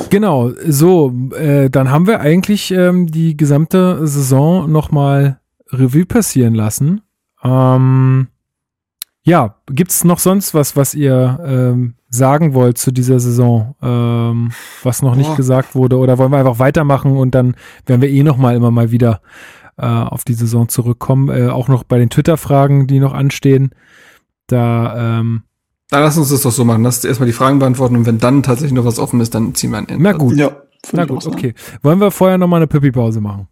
Genau, 0.09 0.51
so, 0.65 1.13
äh, 1.35 1.69
dann 1.69 1.91
haben 1.91 2.07
wir 2.07 2.19
eigentlich 2.19 2.71
ähm, 2.71 3.07
die 3.07 3.37
gesamte 3.37 4.07
Saison 4.07 4.71
nochmal 4.71 5.39
Revue 5.71 6.05
passieren 6.05 6.55
lassen. 6.55 7.01
Ähm, 7.43 8.27
ja, 9.23 9.55
gibt's 9.67 10.03
noch 10.03 10.19
sonst 10.19 10.53
was, 10.53 10.75
was 10.75 10.95
ihr 10.95 11.39
ähm, 11.45 11.95
sagen 12.09 12.53
wollt 12.55 12.77
zu 12.79 12.91
dieser 12.91 13.19
Saison, 13.19 13.75
ähm, 13.81 14.51
was 14.81 15.01
noch 15.03 15.15
nicht 15.15 15.35
gesagt 15.35 15.75
wurde? 15.75 15.97
Oder 15.97 16.17
wollen 16.17 16.31
wir 16.31 16.39
einfach 16.39 16.59
weitermachen 16.59 17.15
und 17.15 17.35
dann 17.35 17.55
werden 17.85 18.01
wir 18.01 18.09
eh 18.09 18.23
nochmal 18.23 18.55
immer 18.55 18.71
mal 18.71 18.91
wieder 18.91 19.21
äh, 19.77 19.85
auf 19.85 20.23
die 20.23 20.33
Saison 20.33 20.67
zurückkommen? 20.67 21.29
Äh, 21.29 21.49
auch 21.49 21.67
noch 21.67 21.83
bei 21.83 21.99
den 21.99 22.09
Twitter-Fragen, 22.09 22.87
die 22.87 22.99
noch 22.99 23.13
anstehen. 23.13 23.71
Da 24.47 25.19
ähm, 25.19 25.43
dann 25.89 26.03
lass 26.03 26.17
uns 26.17 26.29
das 26.29 26.41
doch 26.41 26.51
so 26.51 26.65
machen. 26.65 26.83
Lass 26.83 27.03
erstmal 27.03 27.27
die 27.27 27.33
Fragen 27.33 27.59
beantworten 27.59 27.95
und 27.95 28.05
wenn 28.05 28.19
dann 28.19 28.43
tatsächlich 28.43 28.73
noch 28.73 28.85
was 28.85 28.99
offen 28.99 29.19
ist, 29.21 29.33
dann 29.35 29.55
ziehen 29.55 29.71
wir 29.71 29.77
ein 29.79 29.87
Ende. 29.87 30.03
Na 30.03 30.11
gut. 30.13 30.35
Ja, 30.35 30.51
Na 30.91 31.05
gut, 31.05 31.25
okay. 31.25 31.53
Wollen 31.81 31.99
wir 31.99 32.11
vorher 32.11 32.37
noch 32.37 32.47
mal 32.47 32.57
eine 32.57 32.67
Pipi-Pause 32.67 33.21
machen? 33.21 33.47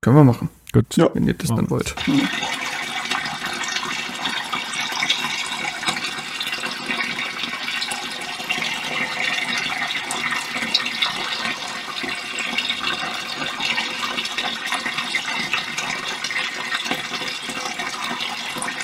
Können 0.00 0.16
wir 0.16 0.24
machen. 0.24 0.48
Gut. 0.72 0.96
Ja. 0.96 1.08
Wenn 1.14 1.26
ihr 1.26 1.34
das 1.34 1.48
dann 1.48 1.70
wollt. 1.70 1.94
Mhm. 2.06 2.20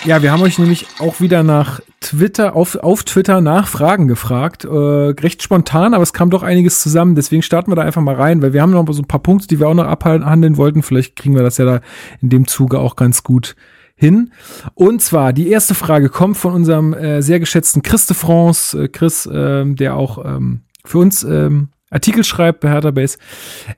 Ja, 0.06 0.22
wir 0.22 0.32
haben 0.32 0.42
euch 0.42 0.58
nämlich 0.58 0.86
auch 0.98 1.20
wieder 1.20 1.42
nach 1.42 1.80
Twitter, 2.00 2.56
auf, 2.56 2.76
auf 2.76 3.04
Twitter 3.04 3.42
nach 3.42 3.68
Fragen 3.68 4.08
gefragt. 4.08 4.64
Äh, 4.64 4.68
recht 4.68 5.42
spontan, 5.42 5.92
aber 5.92 6.02
es 6.02 6.14
kam 6.14 6.30
doch 6.30 6.42
einiges 6.42 6.80
zusammen. 6.80 7.14
Deswegen 7.14 7.42
starten 7.42 7.70
wir 7.70 7.76
da 7.76 7.82
einfach 7.82 8.00
mal 8.00 8.14
rein, 8.14 8.40
weil 8.40 8.54
wir 8.54 8.62
haben 8.62 8.70
noch 8.70 8.90
so 8.92 9.02
ein 9.02 9.08
paar 9.08 9.22
Punkte, 9.22 9.46
die 9.46 9.60
wir 9.60 9.68
auch 9.68 9.74
noch 9.74 9.86
abhandeln 9.86 10.56
wollten. 10.56 10.82
Vielleicht 10.82 11.16
kriegen 11.16 11.34
wir 11.34 11.42
das 11.42 11.58
ja 11.58 11.66
da 11.66 11.80
in 12.22 12.30
dem 12.30 12.46
Zuge 12.46 12.78
auch 12.78 12.96
ganz 12.96 13.22
gut 13.22 13.56
hin. 13.94 14.32
Und 14.74 15.02
zwar, 15.02 15.34
die 15.34 15.50
erste 15.50 15.74
Frage 15.74 16.08
kommt 16.08 16.38
von 16.38 16.54
unserem 16.54 16.94
äh, 16.94 17.20
sehr 17.20 17.38
geschätzten 17.38 17.82
Chris 17.82 18.06
de 18.06 18.16
France, 18.16 18.84
äh, 18.84 18.88
Chris, 18.88 19.26
äh, 19.26 19.66
der 19.66 19.96
auch 19.96 20.24
ähm, 20.24 20.62
für 20.82 20.98
uns 20.98 21.22
ähm, 21.24 21.68
Artikel 21.90 22.22
schreibt 22.22 22.60
bei 22.60 22.70
Hertha 22.70 22.92
Base. 22.92 23.18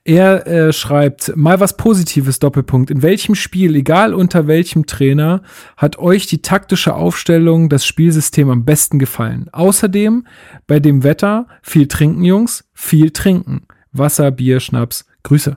Er 0.04 0.46
äh, 0.46 0.72
schreibt 0.72 1.34
mal 1.34 1.60
was 1.60 1.78
Positives 1.78 2.38
Doppelpunkt. 2.38 2.90
In 2.90 3.02
welchem 3.02 3.34
Spiel, 3.34 3.74
egal 3.74 4.12
unter 4.12 4.46
welchem 4.46 4.86
Trainer, 4.86 5.42
hat 5.78 5.98
euch 5.98 6.26
die 6.26 6.42
taktische 6.42 6.94
Aufstellung, 6.94 7.70
das 7.70 7.86
Spielsystem 7.86 8.50
am 8.50 8.64
besten 8.66 8.98
gefallen? 8.98 9.48
Außerdem 9.52 10.26
bei 10.66 10.78
dem 10.78 11.02
Wetter 11.02 11.46
viel 11.62 11.88
trinken, 11.88 12.22
Jungs, 12.22 12.68
viel 12.74 13.10
trinken. 13.10 13.66
Wasser, 13.92 14.30
Bier, 14.30 14.60
Schnaps. 14.60 15.06
Grüße. 15.22 15.56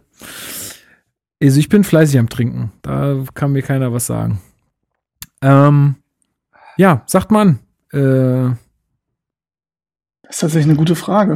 Also 1.41 1.59
ich 1.59 1.69
bin 1.69 1.83
fleißig 1.83 2.17
am 2.19 2.29
Trinken. 2.29 2.71
Da 2.81 3.23
kann 3.33 3.51
mir 3.51 3.61
keiner 3.61 3.91
was 3.91 4.05
sagen. 4.05 4.41
Ähm, 5.41 5.95
ja, 6.77 7.03
sagt 7.05 7.31
man. 7.31 7.59
Äh, 7.91 8.55
das 10.23 10.35
ist 10.35 10.39
tatsächlich 10.39 10.69
eine 10.69 10.77
gute 10.77 10.95
Frage. 10.95 11.35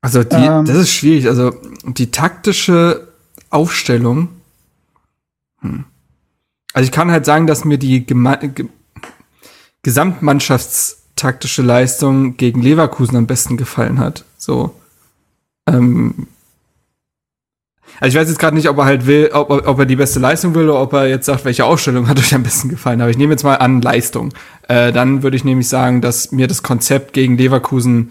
Also 0.00 0.24
die, 0.24 0.36
ähm, 0.36 0.64
das 0.64 0.76
ist 0.76 0.92
schwierig. 0.92 1.28
Also 1.28 1.52
die 1.84 2.10
taktische 2.10 3.08
Aufstellung. 3.50 4.28
Hm. 5.60 5.84
Also 6.72 6.84
ich 6.84 6.92
kann 6.92 7.10
halt 7.10 7.26
sagen, 7.26 7.46
dass 7.46 7.64
mir 7.64 7.78
die 7.78 8.04
Gema 8.06 8.36
Ge 8.36 8.66
Gesamtmannschaftstaktische 9.82 11.62
Leistung 11.62 12.36
gegen 12.36 12.60
Leverkusen 12.60 13.16
am 13.16 13.26
besten 13.26 13.56
gefallen 13.56 13.98
hat. 13.98 14.26
So. 14.36 14.74
Ähm, 15.66 16.26
also 17.98 18.16
ich 18.16 18.20
weiß 18.20 18.28
jetzt 18.28 18.38
gerade 18.38 18.56
nicht, 18.56 18.68
ob 18.68 18.78
er 18.78 18.84
halt 18.84 19.06
will, 19.06 19.30
ob, 19.32 19.50
ob, 19.50 19.78
er 19.78 19.86
die 19.86 19.96
beste 19.96 20.20
Leistung 20.20 20.54
will 20.54 20.68
oder 20.68 20.80
ob 20.80 20.92
er 20.92 21.08
jetzt 21.08 21.26
sagt, 21.26 21.44
welche 21.44 21.64
Ausstellung 21.64 22.08
hat 22.08 22.18
euch 22.18 22.34
am 22.34 22.42
besten 22.42 22.68
gefallen. 22.68 23.00
Aber 23.00 23.10
ich 23.10 23.18
nehme 23.18 23.32
jetzt 23.32 23.42
mal 23.42 23.56
an 23.56 23.80
Leistung. 23.80 24.34
Äh, 24.68 24.92
dann 24.92 25.22
würde 25.22 25.36
ich 25.36 25.44
nämlich 25.44 25.68
sagen, 25.68 26.00
dass 26.00 26.30
mir 26.30 26.46
das 26.46 26.62
Konzept 26.62 27.14
gegen 27.14 27.36
Leverkusen 27.36 28.10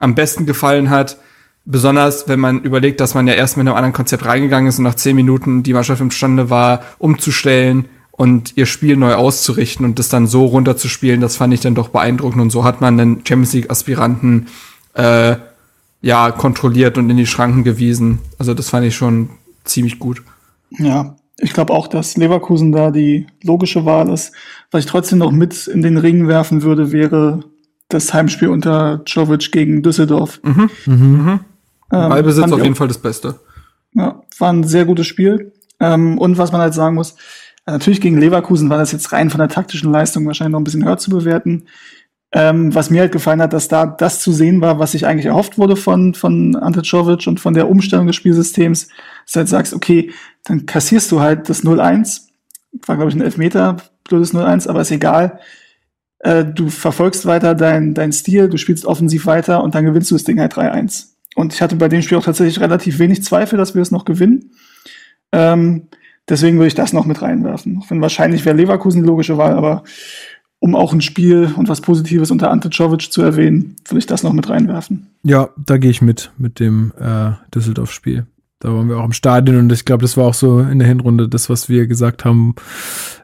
am 0.00 0.16
besten 0.16 0.46
gefallen 0.46 0.90
hat. 0.90 1.18
Besonders, 1.64 2.26
wenn 2.26 2.40
man 2.40 2.62
überlegt, 2.62 3.00
dass 3.00 3.14
man 3.14 3.28
ja 3.28 3.34
erst 3.34 3.56
mit 3.56 3.66
einem 3.66 3.76
anderen 3.76 3.92
Konzept 3.92 4.24
reingegangen 4.24 4.68
ist 4.68 4.78
und 4.78 4.84
nach 4.84 4.96
zehn 4.96 5.14
Minuten 5.14 5.62
die 5.62 5.74
Mannschaft 5.74 6.00
imstande 6.00 6.50
war, 6.50 6.82
umzustellen 6.98 7.84
und 8.10 8.56
ihr 8.56 8.66
Spiel 8.66 8.96
neu 8.96 9.14
auszurichten 9.14 9.84
und 9.84 9.98
das 9.98 10.08
dann 10.08 10.26
so 10.26 10.46
runterzuspielen, 10.46 11.20
das 11.20 11.36
fand 11.36 11.54
ich 11.54 11.60
dann 11.60 11.74
doch 11.74 11.88
beeindruckend. 11.88 12.42
Und 12.42 12.50
so 12.50 12.64
hat 12.64 12.80
man 12.80 12.98
den 12.98 13.22
Champions 13.26 13.52
League-Aspiranten 13.52 14.48
äh, 14.94 15.36
ja 16.02 16.30
kontrolliert 16.30 16.98
und 16.98 17.08
in 17.10 17.18
die 17.18 17.26
Schranken 17.26 17.62
gewiesen. 17.62 18.18
Also 18.38 18.54
das 18.54 18.70
fand 18.70 18.86
ich 18.86 18.96
schon 18.96 19.30
ziemlich 19.64 19.98
gut. 19.98 20.22
Ja, 20.70 21.16
ich 21.38 21.52
glaube 21.52 21.72
auch, 21.72 21.88
dass 21.88 22.16
Leverkusen 22.16 22.72
da 22.72 22.90
die 22.90 23.26
logische 23.42 23.84
Wahl 23.84 24.08
ist. 24.08 24.32
Was 24.70 24.84
ich 24.84 24.90
trotzdem 24.90 25.18
noch 25.18 25.30
mit 25.30 25.66
in 25.66 25.82
den 25.82 25.96
Ring 25.96 26.26
werfen 26.28 26.62
würde, 26.62 26.92
wäre 26.92 27.44
das 27.90 28.14
Heimspiel 28.14 28.48
unter 28.48 29.02
Jovic 29.06 29.52
gegen 29.52 29.82
Düsseldorf. 29.82 30.40
Mhm. 30.42 30.70
Mhm. 30.86 30.94
Mhm. 30.94 31.40
Ähm, 31.92 32.08
Ballbesitz 32.08 32.50
auf 32.50 32.62
jeden 32.62 32.74
Fall 32.74 32.88
das 32.88 32.98
Beste. 32.98 33.38
Ja, 33.92 34.22
war 34.38 34.52
ein 34.52 34.64
sehr 34.64 34.84
gutes 34.84 35.06
Spiel. 35.06 35.52
Ähm, 35.80 36.18
und 36.18 36.38
was 36.38 36.52
man 36.52 36.60
halt 36.60 36.74
sagen 36.74 36.94
muss, 36.94 37.12
äh, 37.66 37.72
natürlich 37.72 38.00
gegen 38.00 38.18
Leverkusen 38.18 38.70
war 38.70 38.78
das 38.78 38.92
jetzt 38.92 39.12
rein 39.12 39.30
von 39.30 39.38
der 39.38 39.48
taktischen 39.48 39.90
Leistung 39.90 40.26
wahrscheinlich 40.26 40.52
noch 40.52 40.60
ein 40.60 40.64
bisschen 40.64 40.84
höher 40.84 40.98
zu 40.98 41.10
bewerten. 41.10 41.64
Ähm, 42.32 42.72
was 42.72 42.90
mir 42.90 43.00
halt 43.00 43.12
gefallen 43.12 43.42
hat, 43.42 43.52
dass 43.52 43.66
da 43.66 43.86
das 43.86 44.20
zu 44.20 44.30
sehen 44.30 44.60
war, 44.60 44.78
was 44.78 44.92
sich 44.92 45.04
eigentlich 45.04 45.26
erhofft 45.26 45.58
wurde 45.58 45.74
von, 45.74 46.14
von 46.14 46.54
Ante 46.54 46.82
Czovic 46.82 47.26
und 47.26 47.40
von 47.40 47.54
der 47.54 47.68
Umstellung 47.68 48.06
des 48.06 48.14
Spielsystems, 48.14 48.86
dass 49.24 49.32
du 49.32 49.38
halt 49.38 49.48
sagst, 49.48 49.74
okay, 49.74 50.12
dann 50.44 50.64
kassierst 50.64 51.10
du 51.10 51.20
halt 51.20 51.48
das 51.48 51.64
0-1. 51.64 52.28
War, 52.86 52.96
glaube 52.96 53.10
ich, 53.10 53.16
ein 53.16 53.22
Elfmeter, 53.22 53.78
blödes 54.04 54.32
0-1, 54.32 54.68
aber 54.68 54.82
ist 54.82 54.92
egal 54.92 55.40
äh, 56.20 56.44
du 56.44 56.68
verfolgst 56.68 57.26
weiter 57.26 57.54
dein, 57.54 57.94
dein 57.94 58.12
Stil, 58.12 58.48
du 58.48 58.56
spielst 58.56 58.86
offensiv 58.86 59.26
weiter 59.26 59.62
und 59.62 59.74
dann 59.74 59.84
gewinnst 59.84 60.10
du 60.10 60.14
das 60.14 60.24
Ding 60.24 60.40
halt 60.40 60.54
3-1. 60.54 61.08
Und 61.34 61.54
ich 61.54 61.62
hatte 61.62 61.76
bei 61.76 61.88
dem 61.88 62.02
Spiel 62.02 62.18
auch 62.18 62.24
tatsächlich 62.24 62.60
relativ 62.60 62.98
wenig 62.98 63.22
Zweifel, 63.22 63.56
dass 63.56 63.74
wir 63.74 63.82
es 63.82 63.90
noch 63.90 64.04
gewinnen. 64.04 64.50
Ähm, 65.32 65.88
deswegen 66.28 66.58
würde 66.58 66.68
ich 66.68 66.74
das 66.74 66.92
noch 66.92 67.06
mit 67.06 67.22
reinwerfen. 67.22 67.78
Auch 67.78 67.90
wenn 67.90 68.00
wahrscheinlich 68.00 68.44
wäre 68.44 68.56
Leverkusen 68.56 69.02
die 69.02 69.08
logische 69.08 69.38
Wahl, 69.38 69.54
aber 69.54 69.84
um 70.58 70.76
auch 70.76 70.92
ein 70.92 71.00
Spiel 71.00 71.52
und 71.56 71.68
was 71.68 71.80
Positives 71.80 72.30
unter 72.30 72.50
Ante 72.50 72.68
Czovic 72.68 73.10
zu 73.10 73.22
erwähnen, 73.22 73.76
würde 73.88 73.98
ich 73.98 74.06
das 74.06 74.22
noch 74.22 74.34
mit 74.34 74.48
reinwerfen. 74.50 75.06
Ja, 75.22 75.48
da 75.56 75.78
gehe 75.78 75.90
ich 75.90 76.02
mit, 76.02 76.32
mit 76.36 76.60
dem 76.60 76.92
äh, 77.00 77.32
Düsseldorf-Spiel. 77.54 78.26
Da 78.58 78.74
waren 78.74 78.90
wir 78.90 78.98
auch 78.98 79.06
im 79.06 79.14
Stadion 79.14 79.58
und 79.58 79.72
ich 79.72 79.86
glaube, 79.86 80.02
das 80.02 80.18
war 80.18 80.26
auch 80.26 80.34
so 80.34 80.60
in 80.60 80.78
der 80.78 80.88
Hinrunde 80.88 81.30
das, 81.30 81.48
was 81.48 81.70
wir 81.70 81.86
gesagt 81.86 82.26
haben, 82.26 82.54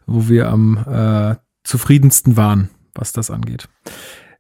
wo 0.07 0.29
wir 0.31 0.49
am 0.49 0.79
äh, 0.91 1.37
zufriedensten 1.63 2.39
waren, 2.39 2.71
was 2.99 3.13
das 3.13 3.31
angeht. 3.31 3.69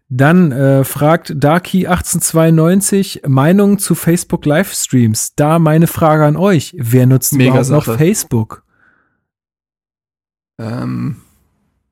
Dann 0.09 0.53
äh, 0.53 0.85
fragt 0.85 1.31
Darky1892 1.33 3.27
Meinung 3.29 3.79
zu 3.79 3.97
Facebook 3.97 4.47
Livestreams. 4.47 5.35
Da 5.35 5.59
meine 5.59 5.89
Frage 5.89 6.25
an 6.25 6.37
euch. 6.37 6.75
Wer 6.79 7.07
nutzt 7.07 7.33
Mega 7.33 7.51
überhaupt 7.51 7.71
noch 7.71 7.85
Sache. 7.87 7.99
Facebook? 7.99 8.63
Ähm, 10.59 11.17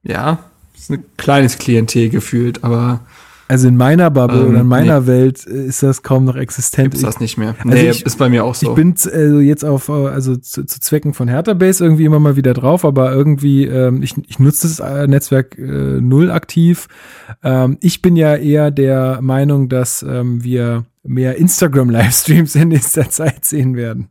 ja, 0.02 0.38
ist 0.76 0.90
ein 0.90 1.04
kleines 1.16 1.58
Klientel 1.58 2.08
gefühlt, 2.08 2.62
aber 2.62 3.00
Also 3.46 3.68
in 3.68 3.76
meiner 3.76 4.10
Bubble 4.10 4.40
Ähm, 4.40 4.48
oder 4.50 4.60
in 4.60 4.66
meiner 4.66 5.06
Welt 5.06 5.46
äh, 5.46 5.66
ist 5.66 5.82
das 5.82 6.02
kaum 6.02 6.24
noch 6.24 6.36
existent. 6.36 6.90
gibt's 6.92 7.02
das 7.02 7.20
nicht 7.20 7.36
mehr. 7.36 7.54
Also 7.58 7.68
nee, 7.68 7.90
ich- 7.90 8.04
ist 8.06 8.16
bei 8.18 8.28
mir 8.30 8.44
auch 8.44 8.54
so. 8.54 8.70
Ich 8.70 8.74
bin 8.74 8.94
äh, 9.12 9.40
jetzt 9.40 9.64
auf, 9.64 9.88
äh, 9.90 9.92
also 9.92 10.36
zu, 10.36 10.64
zu 10.64 10.80
Zwecken 10.80 11.12
von 11.12 11.28
Hertha 11.28 11.52
Base 11.54 11.84
irgendwie 11.84 12.04
immer 12.06 12.20
mal 12.20 12.36
wieder 12.36 12.54
drauf, 12.54 12.84
aber 12.84 13.12
irgendwie, 13.12 13.64
ähm, 13.66 14.02
ich, 14.02 14.14
ich 14.26 14.38
nutze 14.38 14.66
das 14.68 14.80
äh, 14.80 15.06
Netzwerk 15.06 15.58
äh, 15.58 16.00
null 16.00 16.30
aktiv. 16.30 16.88
Ähm, 17.42 17.76
ich 17.80 18.00
bin 18.00 18.16
ja 18.16 18.34
eher 18.36 18.70
der 18.70 19.18
Meinung, 19.20 19.68
dass 19.68 20.02
ähm, 20.02 20.42
wir 20.42 20.84
mehr 21.02 21.36
Instagram-Livestreams 21.36 22.54
in 22.54 22.68
nächster 22.68 23.08
Zeit 23.10 23.44
sehen 23.44 23.76
werden. 23.76 24.08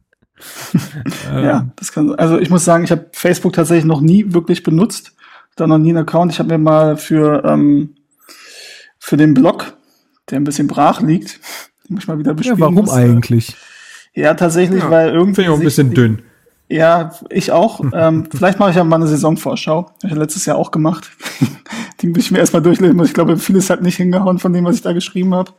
ähm, 1.31 1.43
Ja, 1.43 1.69
das 1.75 1.91
kann. 1.91 2.13
Also 2.15 2.37
ich 2.37 2.49
muss 2.49 2.65
sagen, 2.65 2.83
ich 2.83 2.91
habe 2.91 3.07
Facebook 3.13 3.53
tatsächlich 3.53 3.85
noch 3.85 4.01
nie 4.01 4.33
wirklich 4.33 4.63
benutzt. 4.63 5.13
Da 5.55 5.67
noch 5.67 5.77
nie 5.77 5.89
einen 5.89 5.99
Account. 5.99 6.31
Ich 6.31 6.39
habe 6.39 6.49
mir 6.49 6.57
mal 6.57 6.97
für 6.97 7.43
ähm, 7.45 7.95
für 9.03 9.17
den 9.17 9.33
Blog, 9.33 9.75
der 10.29 10.39
ein 10.39 10.45
bisschen 10.45 10.67
brach 10.67 11.01
liegt, 11.01 11.41
den 11.89 11.97
ich 11.97 12.07
mal 12.07 12.17
wieder 12.17 12.31
ja, 12.31 12.35
bespielen 12.35 12.59
warum 12.61 12.75
muss. 12.75 12.89
eigentlich? 12.89 13.53
Ja, 14.15 14.33
tatsächlich, 14.33 14.81
Ja, 14.81 14.89
weil 14.89 15.09
irgendwie. 15.09 15.35
Finde 15.35 15.41
ich 15.41 15.49
auch 15.49 15.59
ein 15.59 15.65
bisschen 15.65 15.93
dünn. 15.93 16.21
Ja, 16.69 17.11
ich 17.29 17.51
auch. 17.51 17.81
ähm, 17.93 18.29
vielleicht 18.33 18.59
mache 18.59 18.69
ich 18.69 18.77
ja 18.77 18.83
mal 18.85 18.95
eine 18.95 19.07
Saisonvorschau. 19.07 19.91
Hab 20.01 20.03
ich 20.03 20.15
letztes 20.15 20.45
Jahr 20.45 20.55
auch 20.55 20.71
gemacht. 20.71 21.11
Die 22.01 22.07
muss 22.07 22.19
ich 22.19 22.31
mir 22.31 22.39
erstmal 22.39 22.61
durchlesen. 22.61 23.03
Ich 23.03 23.13
glaube, 23.13 23.35
vieles 23.37 23.69
hat 23.69 23.81
nicht 23.81 23.97
hingehauen 23.97 24.39
von 24.39 24.53
dem, 24.53 24.63
was 24.63 24.77
ich 24.77 24.81
da 24.81 24.93
geschrieben 24.93 25.35
habe. 25.35 25.51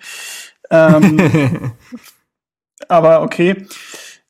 Ähm, 0.70 1.72
aber 2.88 3.22
okay. 3.22 3.66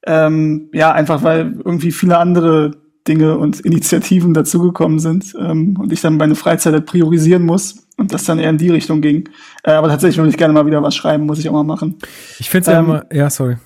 Ähm, 0.07 0.70
ja, 0.73 0.93
einfach 0.93 1.23
weil 1.23 1.60
irgendwie 1.65 1.93
viele 1.93 2.18
andere 2.18 2.73
Dinge 3.07 3.39
und 3.39 3.60
Initiativen 3.60 4.34
dazugekommen 4.34 4.99
sind 4.99 5.34
ähm, 5.39 5.76
und 5.78 5.93
ich 5.93 6.01
dann 6.01 6.17
meine 6.17 6.34
Freizeit 6.34 6.73
halt 6.73 6.86
priorisieren 6.86 7.44
muss 7.44 7.83
und 7.97 8.12
das 8.12 8.24
dann 8.24 8.39
eher 8.39 8.50
in 8.50 8.58
die 8.58 8.70
Richtung 8.70 9.00
ging. 9.00 9.28
Äh, 9.62 9.73
aber 9.73 9.89
tatsächlich 9.89 10.18
würde 10.18 10.31
ich 10.31 10.36
gerne 10.36 10.55
mal 10.55 10.66
wieder 10.66 10.82
was 10.82 10.94
schreiben, 10.94 11.26
muss 11.26 11.39
ich 11.39 11.48
auch 11.48 11.52
mal 11.52 11.64
machen. 11.64 11.97
Ich 12.39 12.50
finde 12.50 12.62
es 12.62 12.73
ja 12.73 12.78
Ähm, 12.81 12.84
immer, 12.86 13.05
ja, 13.12 13.31
sorry. 13.31 13.56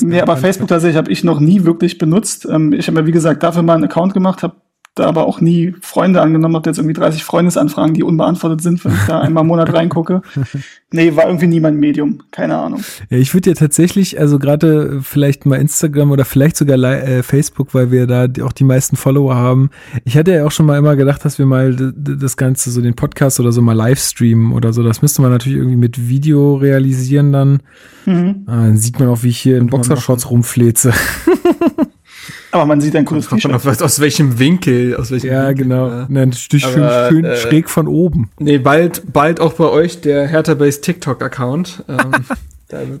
Nee, 0.00 0.20
aber 0.20 0.36
Facebook 0.36 0.68
tatsächlich 0.68 0.96
habe 0.96 1.10
ich 1.12 1.22
noch 1.22 1.38
nie 1.38 1.64
wirklich 1.64 1.98
benutzt. 1.98 2.46
Ähm, 2.50 2.72
ich 2.72 2.88
habe 2.88 3.00
mir, 3.00 3.06
wie 3.06 3.12
gesagt, 3.12 3.42
dafür 3.42 3.62
mal 3.62 3.74
einen 3.74 3.84
Account 3.84 4.12
gemacht, 4.12 4.42
habe 4.42 4.56
da 4.98 5.06
aber 5.06 5.26
auch 5.26 5.40
nie 5.40 5.74
Freunde 5.80 6.20
angenommen, 6.20 6.54
habe 6.56 6.68
jetzt 6.68 6.78
irgendwie 6.78 6.94
30 6.94 7.24
Freundesanfragen, 7.24 7.94
die 7.94 8.02
unbeantwortet 8.02 8.60
sind, 8.60 8.84
wenn 8.84 8.92
ich 8.92 9.06
da 9.06 9.20
einmal 9.20 9.42
im 9.42 9.48
Monat 9.48 9.72
reingucke. 9.72 10.22
Nee, 10.90 11.14
war 11.16 11.26
irgendwie 11.26 11.48
nie 11.48 11.60
mein 11.60 11.76
Medium. 11.76 12.22
Keine 12.30 12.56
Ahnung. 12.56 12.80
Ja, 13.10 13.18
ich 13.18 13.34
würde 13.34 13.50
ja 13.50 13.54
tatsächlich, 13.54 14.18
also 14.18 14.38
gerade 14.38 14.96
äh, 14.96 15.02
vielleicht 15.02 15.44
mal 15.44 15.56
Instagram 15.56 16.10
oder 16.10 16.24
vielleicht 16.24 16.56
sogar 16.56 16.78
äh, 16.82 17.22
Facebook, 17.22 17.74
weil 17.74 17.90
wir 17.90 18.06
da 18.06 18.26
auch 18.42 18.54
die 18.54 18.64
meisten 18.64 18.96
Follower 18.96 19.34
haben. 19.34 19.68
Ich 20.06 20.16
hatte 20.16 20.32
ja 20.32 20.46
auch 20.46 20.50
schon 20.50 20.64
mal 20.64 20.78
immer 20.78 20.96
gedacht, 20.96 21.22
dass 21.26 21.38
wir 21.38 21.44
mal 21.44 21.76
das 21.94 22.38
Ganze, 22.38 22.70
so 22.70 22.80
den 22.80 22.94
Podcast 22.94 23.38
oder 23.38 23.52
so 23.52 23.60
mal 23.60 23.74
live 23.74 24.00
streamen 24.00 24.52
oder 24.52 24.72
so. 24.72 24.82
Das 24.82 25.02
müsste 25.02 25.20
man 25.20 25.30
natürlich 25.30 25.58
irgendwie 25.58 25.76
mit 25.76 26.08
Video 26.08 26.54
realisieren 26.54 27.32
dann. 27.32 27.60
Mhm. 28.06 28.44
Ah, 28.46 28.64
dann 28.64 28.78
sieht 28.78 28.98
man 28.98 29.08
auch, 29.08 29.22
wie 29.22 29.28
ich 29.28 29.38
hier 29.38 29.58
in 29.58 29.66
Boxershorts 29.66 30.30
rumfleze. 30.30 30.94
Aber 32.52 32.66
man 32.66 32.80
sieht 32.80 32.94
ein 32.96 33.04
cooles 33.04 33.28
Kommt 33.28 33.42
schon 33.42 33.50
T-Shirt. 33.52 33.66
auf, 33.66 33.72
was- 33.72 33.82
aus 33.82 34.00
welchem 34.00 34.38
Winkel, 34.38 34.96
aus 34.96 35.10
welchem 35.10 35.30
ja, 35.30 35.48
Winkel, 35.48 35.64
genau. 35.64 36.02
äh. 36.02 36.06
Nein, 36.08 36.32
schön, 36.32 36.60
schön, 36.60 36.82
Aber, 36.82 37.08
schön 37.08 37.24
äh, 37.24 37.36
schräg 37.36 37.68
von 37.70 37.86
oben. 37.88 38.30
Nee, 38.38 38.58
bald, 38.58 39.12
bald 39.12 39.40
auch 39.40 39.54
bei 39.54 39.64
euch 39.68 40.00
der 40.00 40.26
Hertha 40.26 40.54
Base 40.54 40.80
TikTok-Account. 40.80 41.84
Ähm, 41.88 42.10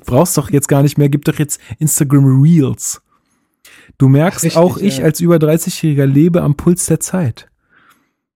Brauchst 0.06 0.36
doch 0.38 0.50
jetzt 0.50 0.68
gar 0.68 0.82
nicht 0.82 0.96
mehr, 0.98 1.08
gib 1.08 1.24
doch 1.24 1.38
jetzt 1.38 1.60
Instagram 1.78 2.42
Reels. 2.42 3.02
Du 3.98 4.08
merkst, 4.08 4.44
Richtig, 4.44 4.56
auch 4.58 4.76
ich 4.78 4.98
ja. 4.98 5.04
als 5.04 5.20
über 5.20 5.36
30-Jähriger 5.36 6.06
lebe 6.06 6.42
am 6.42 6.54
Puls 6.56 6.86
der 6.86 7.00
Zeit. 7.00 7.48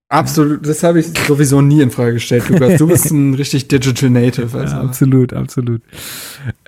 Absolut, 0.09 0.67
das 0.69 0.83
habe 0.83 1.01
ich 1.01 1.07
sowieso 1.27 1.63
nie 1.63 1.81
in 1.81 1.91
Frage 1.91 2.15
gestellt, 2.15 2.47
Lukas. 2.51 2.77
Du 2.77 2.87
bist 2.87 3.11
ein 3.11 3.33
richtig 3.33 3.69
Digital 3.69 4.11
Native. 4.11 4.59
Also. 4.59 4.75
Ja, 4.77 4.83
absolut, 4.83 5.33
absolut. 5.33 5.81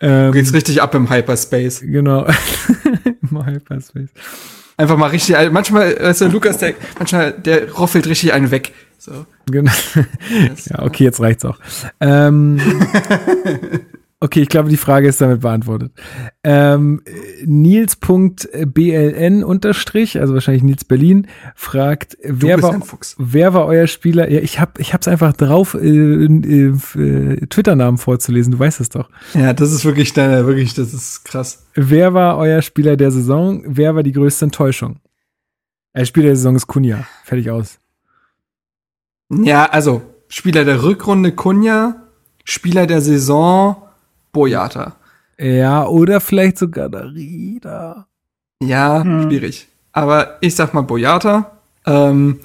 Du 0.01 0.07
Ähm, 0.07 0.33
gehst 0.33 0.55
richtig 0.55 0.81
ab 0.81 0.95
im 0.95 1.11
Hyperspace. 1.11 1.81
genau. 1.83 2.27
Im 3.37 3.47
Hyperspace. 3.47 4.11
Einfach 4.77 4.97
mal 4.97 5.11
richtig, 5.11 5.37
manchmal, 5.53 5.97
weißt 6.01 6.23
du, 6.23 6.27
Lukas, 6.27 6.59
der, 6.59 6.75
manchmal, 6.99 7.33
der 7.33 7.71
roffelt 7.73 8.07
richtig 8.07 8.33
einen 8.33 8.51
weg. 8.51 8.73
So. 8.99 9.27
Genau. 9.47 9.71
ja, 10.67 10.83
okay, 10.83 11.05
jetzt 11.05 11.21
reicht's 11.21 11.45
auch. 11.45 11.59
Ähm, 12.01 12.61
okay, 14.25 14.41
ich 14.41 14.49
glaube, 14.49 14.71
die 14.71 14.79
Frage 14.79 15.07
ist 15.07 15.21
damit 15.21 15.43
beantwortet. 15.43 15.93
Ähm, 16.43 17.03
Nils.bln 17.45 19.45
unterstrich, 19.45 20.19
also 20.19 20.33
wahrscheinlich 20.33 20.63
Nils 20.63 20.87
Berlin, 20.87 21.27
fragt, 21.55 22.17
wer 22.23 22.63
war, 22.63 22.81
wer 23.19 23.53
war 23.53 23.67
euer 23.67 23.87
Spieler? 23.87 24.31
Ja, 24.31 24.41
ich 24.41 24.61
habe 24.61 24.81
ich 24.81 24.95
hab's 24.95 25.07
einfach 25.07 25.35
drauf, 25.35 25.75
äh, 25.75 25.87
äh, 25.87 26.73
äh, 26.97 27.47
Twitter-Namen 27.47 27.99
vorzulesen, 27.99 28.53
du 28.53 28.59
weißt 28.59 28.81
es 28.81 28.89
doch. 28.89 29.11
Ja, 29.35 29.53
das 29.53 29.73
ist 29.73 29.85
wirklich 29.85 30.15
deine, 30.15 30.47
wirklich, 30.47 30.73
das 30.73 30.95
ist 30.95 31.25
krass. 31.25 31.67
Wer 31.75 32.15
war 32.15 32.39
euer 32.39 32.63
Spieler 32.63 32.97
der 32.97 33.11
Saison? 33.11 33.63
Wer 33.67 33.95
war 33.95 34.03
die 34.03 34.13
größte 34.13 34.47
Enttäuschung? 34.47 35.01
Äh, 35.93 36.07
Spieler 36.07 36.29
der 36.29 36.37
Saison 36.37 36.57
ist 36.57 36.67
Kunja. 36.67 37.07
Fertig 37.25 37.51
aus. 37.51 37.79
Ja, 39.31 39.67
also, 39.67 40.01
Spieler 40.29 40.65
der 40.65 40.83
Rückrunde 40.83 41.33
Kunja, 41.33 42.05
Spieler 42.45 42.87
der 42.87 43.03
Saison 43.03 43.84
Boyata. 44.35 44.97
Ja, 45.39 45.87
oder 45.87 46.21
vielleicht 46.21 46.59
sogar 46.59 46.91
Darida. 46.91 48.07
Ja, 48.63 49.03
Hm. 49.03 49.23
schwierig. 49.23 49.69
Aber 49.93 50.37
ich 50.43 50.55
sag 50.55 50.75
mal 50.75 50.83
Boyata. 50.83 51.53
Ähm, 51.87 52.41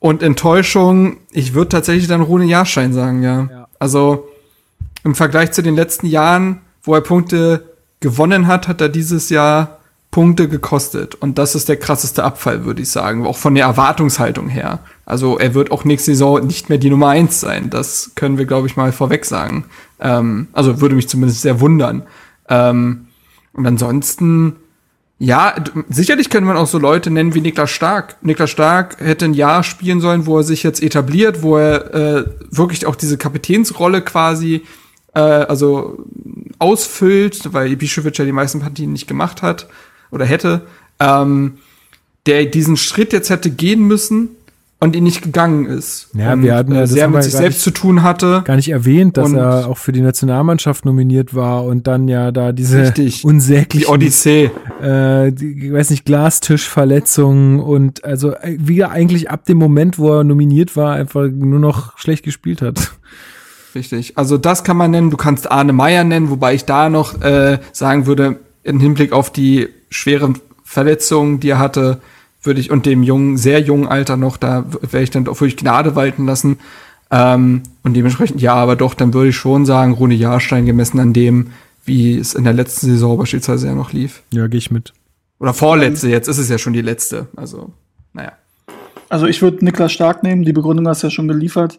und 0.00 0.22
Enttäuschung, 0.22 1.18
ich 1.30 1.52
würde 1.54 1.68
tatsächlich 1.68 2.08
dann 2.08 2.22
Rune 2.22 2.46
Jahrschein 2.46 2.92
sagen, 2.94 3.22
ja. 3.22 3.48
Ja. 3.50 3.68
Also 3.78 4.28
im 5.04 5.14
Vergleich 5.14 5.52
zu 5.52 5.62
den 5.62 5.74
letzten 5.76 6.06
Jahren, 6.06 6.60
wo 6.82 6.94
er 6.94 7.00
Punkte 7.02 7.64
gewonnen 8.00 8.46
hat, 8.46 8.66
hat 8.68 8.80
er 8.80 8.88
dieses 8.88 9.28
Jahr 9.30 9.78
Punkte 10.12 10.46
gekostet. 10.46 11.14
Und 11.14 11.38
das 11.38 11.54
ist 11.54 11.70
der 11.70 11.78
krasseste 11.78 12.22
Abfall, 12.22 12.66
würde 12.66 12.82
ich 12.82 12.90
sagen. 12.90 13.26
Auch 13.26 13.38
von 13.38 13.54
der 13.54 13.64
Erwartungshaltung 13.64 14.48
her. 14.48 14.80
Also 15.06 15.38
er 15.38 15.54
wird 15.54 15.70
auch 15.72 15.84
nächste 15.84 16.12
Saison 16.12 16.46
nicht 16.46 16.68
mehr 16.68 16.76
die 16.76 16.90
Nummer 16.90 17.08
eins 17.08 17.40
sein. 17.40 17.70
Das 17.70 18.12
können 18.14 18.36
wir, 18.36 18.44
glaube 18.44 18.66
ich, 18.66 18.76
mal 18.76 18.92
vorweg 18.92 19.24
sagen. 19.24 19.64
Ähm, 20.00 20.48
also 20.52 20.82
würde 20.82 20.94
mich 20.94 21.08
zumindest 21.08 21.40
sehr 21.40 21.60
wundern. 21.60 22.02
Ähm, 22.50 23.06
und 23.54 23.66
ansonsten, 23.66 24.56
ja, 25.18 25.54
sicherlich 25.88 26.28
können 26.28 26.46
man 26.46 26.58
auch 26.58 26.66
so 26.66 26.78
Leute 26.78 27.10
nennen 27.10 27.34
wie 27.34 27.40
Niklas 27.40 27.70
Stark. 27.70 28.16
Niklas 28.20 28.50
Stark 28.50 29.00
hätte 29.00 29.24
ein 29.24 29.34
Jahr 29.34 29.62
spielen 29.62 30.02
sollen, 30.02 30.26
wo 30.26 30.36
er 30.36 30.44
sich 30.44 30.62
jetzt 30.62 30.82
etabliert, 30.82 31.42
wo 31.42 31.56
er 31.56 31.94
äh, 31.94 32.24
wirklich 32.50 32.84
auch 32.84 32.96
diese 32.96 33.16
Kapitänsrolle 33.16 34.02
quasi 34.02 34.60
äh, 35.14 35.20
also 35.20 36.04
ausfüllt, 36.58 37.54
weil 37.54 37.72
Ibišević 37.72 38.18
ja 38.18 38.26
die 38.26 38.32
meisten 38.32 38.60
Partien 38.60 38.92
nicht 38.92 39.08
gemacht 39.08 39.40
hat 39.40 39.68
oder 40.12 40.24
hätte, 40.24 40.62
ähm, 41.00 41.54
der 42.26 42.44
diesen 42.44 42.76
Schritt 42.76 43.12
jetzt 43.12 43.30
hätte 43.30 43.50
gehen 43.50 43.80
müssen 43.86 44.28
und 44.78 44.94
ihn 44.96 45.04
nicht 45.04 45.22
gegangen 45.22 45.66
ist. 45.66 46.08
Ja, 46.14 46.32
und, 46.32 46.42
wir 46.42 46.54
hatten 46.56 46.74
ja- 46.74 46.82
äh, 46.82 46.86
sehr 46.86 47.08
mit 47.08 47.22
sich 47.22 47.32
selbst 47.32 47.58
nicht- 47.58 47.62
zu 47.64 47.70
tun 47.70 48.02
hatte. 48.02 48.42
Gar 48.44 48.56
nicht 48.56 48.68
erwähnt, 48.70 49.16
dass 49.16 49.30
Und- 49.30 49.36
er 49.36 49.68
auch 49.68 49.78
für 49.78 49.92
die 49.92 50.00
Nationalmannschaft 50.00 50.84
nominiert 50.84 51.34
war 51.34 51.64
und 51.64 51.86
dann 51.86 52.08
ja 52.08 52.30
da 52.32 52.50
diese 52.52 52.82
Richtig. 52.82 53.20
Die 53.22 53.26
unsäglichen, 53.26 53.88
Odyssee. 53.88 54.50
äh, 54.82 55.30
die, 55.32 55.66
ich 55.66 55.72
weiß 55.72 55.90
nicht, 55.90 56.04
Glastischverletzungen 56.04 57.60
und 57.60 58.04
also 58.04 58.32
äh, 58.32 58.56
wie 58.58 58.80
er 58.80 58.90
eigentlich 58.90 59.30
ab 59.30 59.44
dem 59.46 59.58
Moment, 59.58 59.98
wo 59.98 60.18
er 60.18 60.24
nominiert 60.24 60.76
war, 60.76 60.94
einfach 60.94 61.28
nur 61.28 61.60
noch 61.60 61.98
schlecht 61.98 62.24
gespielt 62.24 62.62
hat. 62.62 62.92
Richtig. 63.74 64.18
Also 64.18 64.36
das 64.36 64.64
kann 64.64 64.76
man 64.76 64.90
nennen. 64.90 65.10
Du 65.10 65.16
kannst 65.16 65.50
Arne 65.50 65.72
Meyer 65.72 66.04
nennen, 66.04 66.28
wobei 66.30 66.54
ich 66.54 66.64
da 66.64 66.88
noch 66.90 67.20
äh, 67.22 67.58
sagen 67.72 68.06
würde, 68.06 68.36
im 68.62 68.80
Hinblick 68.80 69.12
auf 69.12 69.30
die 69.32 69.68
schweren 69.90 70.38
Verletzungen, 70.64 71.40
die 71.40 71.50
er 71.50 71.58
hatte, 71.58 72.00
würde 72.42 72.60
ich 72.60 72.70
und 72.70 72.86
dem 72.86 73.02
jungen, 73.02 73.36
sehr 73.36 73.60
jungen 73.60 73.86
Alter 73.86 74.16
noch, 74.16 74.36
da 74.36 74.64
wäre 74.82 75.02
ich 75.02 75.10
dann 75.10 75.28
auch 75.28 75.40
wirklich 75.40 75.56
Gnade 75.56 75.94
walten 75.94 76.26
lassen. 76.26 76.58
Ähm, 77.10 77.62
und 77.82 77.94
dementsprechend, 77.94 78.40
ja, 78.40 78.54
aber 78.54 78.74
doch, 78.74 78.94
dann 78.94 79.14
würde 79.14 79.28
ich 79.28 79.36
schon 79.36 79.66
sagen, 79.66 79.92
Rune 79.92 80.14
Jahrstein 80.14 80.66
gemessen 80.66 80.98
an 80.98 81.12
dem, 81.12 81.52
wie 81.84 82.16
es 82.16 82.34
in 82.34 82.44
der 82.44 82.52
letzten 82.52 82.86
Saison 82.86 83.18
beispielsweise 83.18 83.66
ja 83.66 83.74
noch 83.74 83.92
lief. 83.92 84.22
Ja, 84.32 84.46
gehe 84.46 84.58
ich 84.58 84.70
mit. 84.70 84.92
Oder 85.38 85.54
vorletzte, 85.54 86.08
jetzt 86.08 86.28
ist 86.28 86.38
es 86.38 86.48
ja 86.48 86.58
schon 86.58 86.72
die 86.72 86.82
letzte. 86.82 87.28
Also, 87.36 87.72
naja. 88.12 88.32
Also 89.08 89.26
ich 89.26 89.42
würde 89.42 89.64
Niklas 89.64 89.92
Stark 89.92 90.22
nehmen, 90.22 90.44
die 90.44 90.52
Begründung 90.52 90.88
hast 90.88 91.02
du 91.02 91.08
ja 91.08 91.10
schon 91.10 91.28
geliefert, 91.28 91.78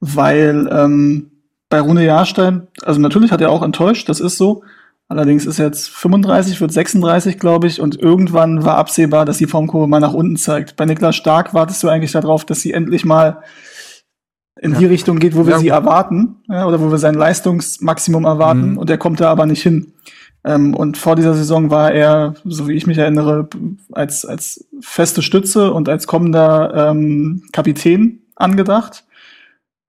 weil 0.00 0.68
ähm, 0.72 1.30
bei 1.68 1.80
Rune 1.80 2.04
Jahrstein, 2.04 2.66
also 2.82 3.00
natürlich 3.00 3.30
hat 3.30 3.40
er 3.40 3.50
auch 3.50 3.62
enttäuscht, 3.62 4.08
das 4.08 4.20
ist 4.20 4.36
so. 4.36 4.64
Allerdings 5.12 5.44
ist 5.44 5.58
er 5.58 5.66
jetzt 5.66 5.90
35, 5.90 6.62
wird 6.62 6.72
36, 6.72 7.38
glaube 7.38 7.66
ich, 7.66 7.82
und 7.82 8.00
irgendwann 8.00 8.64
war 8.64 8.78
absehbar, 8.78 9.26
dass 9.26 9.36
die 9.36 9.46
Formkurve 9.46 9.86
mal 9.86 10.00
nach 10.00 10.14
unten 10.14 10.36
zeigt. 10.36 10.74
Bei 10.76 10.86
Niklas 10.86 11.16
Stark 11.16 11.52
wartest 11.52 11.82
du 11.82 11.90
eigentlich 11.90 12.12
darauf, 12.12 12.46
dass 12.46 12.62
sie 12.62 12.72
endlich 12.72 13.04
mal 13.04 13.42
in 14.58 14.72
ja. 14.72 14.78
die 14.78 14.86
Richtung 14.86 15.18
geht, 15.18 15.36
wo 15.36 15.44
wir 15.44 15.52
ja. 15.52 15.58
sie 15.58 15.68
erwarten, 15.68 16.36
ja, 16.48 16.66
oder 16.66 16.80
wo 16.80 16.90
wir 16.90 16.96
sein 16.96 17.12
Leistungsmaximum 17.12 18.24
erwarten, 18.24 18.70
mhm. 18.70 18.78
und 18.78 18.88
er 18.88 18.96
kommt 18.96 19.20
da 19.20 19.28
aber 19.28 19.44
nicht 19.44 19.62
hin. 19.62 19.92
Ähm, 20.44 20.74
und 20.74 20.96
vor 20.96 21.14
dieser 21.14 21.34
Saison 21.34 21.70
war 21.70 21.92
er, 21.92 22.32
so 22.46 22.66
wie 22.66 22.72
ich 22.72 22.86
mich 22.86 22.96
erinnere, 22.96 23.50
als, 23.92 24.24
als 24.24 24.66
feste 24.80 25.20
Stütze 25.20 25.74
und 25.74 25.90
als 25.90 26.06
kommender 26.06 26.88
ähm, 26.90 27.42
Kapitän 27.52 28.22
angedacht 28.36 29.04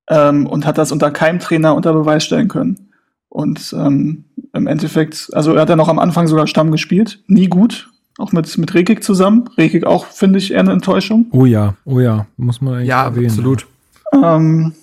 ähm, 0.09 0.47
und 0.47 0.65
hat 0.65 0.77
das 0.77 0.91
unter 0.91 1.11
keinem 1.11 1.39
Trainer 1.39 1.75
unter 1.75 1.93
Beweis 1.93 2.25
stellen 2.25 2.49
können. 2.49 2.92
Und 3.33 3.73
ähm, 3.75 4.25
im 4.53 4.67
Endeffekt, 4.67 5.31
also 5.33 5.55
er 5.55 5.61
hat 5.61 5.69
ja 5.69 5.75
noch 5.75 5.89
am 5.89 5.97
Anfang 5.97 6.27
sogar 6.27 6.45
Stamm 6.45 6.71
gespielt, 6.71 7.17
nie 7.25 7.47
gut, 7.47 7.89
auch 8.19 8.31
mit, 8.31 8.55
mit 8.59 8.75
Rekik 8.75 9.03
zusammen. 9.03 9.49
Rekik 9.57 9.87
auch, 9.87 10.05
finde 10.05 10.37
ich, 10.37 10.51
eher 10.51 10.59
eine 10.59 10.71
Enttäuschung. 10.71 11.25
Oh 11.31 11.45
ja, 11.45 11.73
oh 11.83 11.99
ja, 11.99 12.27
muss 12.37 12.61
man 12.61 12.75
eigentlich 12.75 12.89
Ja, 12.89 13.05
erwähnen, 13.05 13.31
absolut. 13.31 13.65
Ähm, 14.13 14.73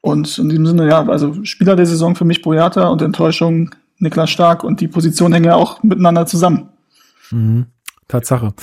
und 0.00 0.38
in 0.38 0.48
diesem 0.48 0.66
Sinne, 0.66 0.86
ja, 0.86 1.04
also 1.08 1.42
Spieler 1.42 1.74
der 1.74 1.86
Saison 1.86 2.14
für 2.14 2.24
mich 2.24 2.40
Boyata 2.40 2.86
und 2.86 3.02
Enttäuschung 3.02 3.74
Niklas 3.98 4.30
Stark 4.30 4.62
und 4.62 4.80
die 4.80 4.86
Position 4.86 5.32
hängen 5.32 5.46
ja 5.46 5.56
auch 5.56 5.82
miteinander 5.82 6.24
zusammen. 6.26 6.68
Mhm. 7.32 7.66
Tatsache. 8.06 8.54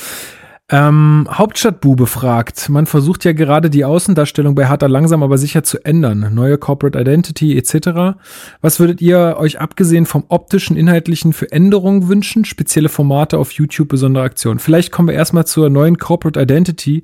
Ähm, 0.72 1.28
Hauptstadtbube 1.32 2.06
fragt, 2.06 2.70
man 2.70 2.86
versucht 2.86 3.26
ja 3.26 3.34
gerade 3.34 3.70
die 3.70 3.86
Außendarstellung 3.86 4.54
bei 4.54 4.68
Hertha 4.68 4.86
langsam 4.86 5.24
aber 5.24 5.38
sicher 5.38 5.64
zu 5.64 5.84
ändern. 5.84 6.32
Neue 6.34 6.58
Corporate 6.58 7.00
Identity 7.00 7.58
etc. 7.58 8.20
Was 8.62 8.80
würdet 8.80 9.02
ihr 9.02 9.36
euch 9.38 9.60
abgesehen 9.60 10.06
vom 10.06 10.26
optischen, 10.28 10.78
inhaltlichen 10.78 11.34
für 11.34 11.52
Änderungen 11.52 12.08
wünschen? 12.08 12.46
Spezielle 12.46 12.90
Formate 12.90 13.40
auf 13.40 13.52
YouTube, 13.52 13.90
besondere 13.90 14.24
Aktionen. 14.24 14.60
Vielleicht 14.60 14.92
kommen 14.92 15.08
wir 15.08 15.16
erstmal 15.16 15.48
zur 15.48 15.70
neuen 15.70 15.98
Corporate 15.98 16.40
Identity. 16.40 17.04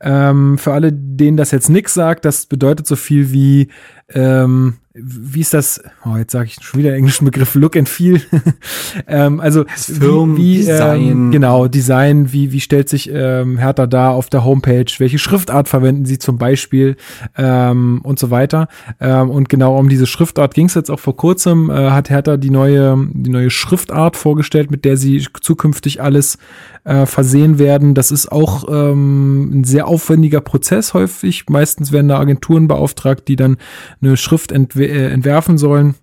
Ähm, 0.00 0.58
für 0.58 0.72
alle, 0.72 0.92
denen 0.92 1.36
das 1.36 1.52
jetzt 1.52 1.68
nix 1.68 1.94
sagt, 1.94 2.24
das 2.24 2.46
bedeutet 2.46 2.86
so 2.86 2.96
viel 2.96 3.30
wie 3.30 3.68
ähm, 4.12 4.74
wie 4.96 5.40
ist 5.40 5.52
das? 5.52 5.82
Oh, 6.04 6.16
jetzt 6.16 6.30
sage 6.30 6.46
ich 6.46 6.64
schon 6.64 6.78
wieder 6.78 6.94
englischen 6.94 7.24
Begriff 7.24 7.56
Look 7.56 7.76
and 7.76 7.88
Feel. 7.88 8.22
ähm, 9.08 9.40
also 9.40 9.64
Firmen, 9.74 10.36
wie, 10.36 10.64
wie 10.64 10.70
ähm, 10.70 11.32
genau 11.32 11.66
Design. 11.66 12.32
Wie 12.32 12.52
wie 12.52 12.60
stellt 12.60 12.88
sich 12.88 13.10
ähm, 13.12 13.58
Hertha 13.58 13.88
da 13.88 14.10
auf 14.10 14.30
der 14.30 14.44
Homepage? 14.44 14.86
Welche 14.98 15.18
Schriftart 15.18 15.68
verwenden 15.68 16.04
Sie 16.06 16.18
zum 16.18 16.38
Beispiel 16.38 16.96
ähm, 17.36 18.02
und 18.04 18.20
so 18.20 18.30
weiter? 18.30 18.68
Ähm, 19.00 19.30
und 19.30 19.48
genau 19.48 19.76
um 19.76 19.88
diese 19.88 20.06
Schriftart 20.06 20.54
ging 20.54 20.66
es 20.66 20.74
jetzt 20.74 20.92
auch 20.92 21.00
vor 21.00 21.16
kurzem. 21.16 21.70
Äh, 21.70 21.90
hat 21.90 22.08
Hertha 22.08 22.36
die 22.36 22.50
neue 22.50 22.96
die 23.14 23.30
neue 23.30 23.50
Schriftart 23.50 24.16
vorgestellt, 24.16 24.70
mit 24.70 24.84
der 24.84 24.96
sie 24.96 25.26
zukünftig 25.40 26.00
alles 26.02 26.38
äh, 26.84 27.06
versehen 27.06 27.58
werden. 27.58 27.94
Das 27.94 28.10
ist 28.10 28.30
auch 28.30 28.64
ähm, 28.68 29.60
ein 29.60 29.64
sehr 29.64 29.88
aufwendiger 29.88 30.40
Prozess 30.40 30.94
häufig. 30.94 31.48
Meistens 31.48 31.92
werden 31.92 32.08
da 32.08 32.18
Agenturen 32.18 32.68
beauftragt, 32.68 33.26
die 33.28 33.36
dann 33.36 33.56
eine 34.00 34.16
Schrift 34.16 34.52
äh, 34.52 35.08
entwerfen 35.08 35.58
sollen. 35.58 35.94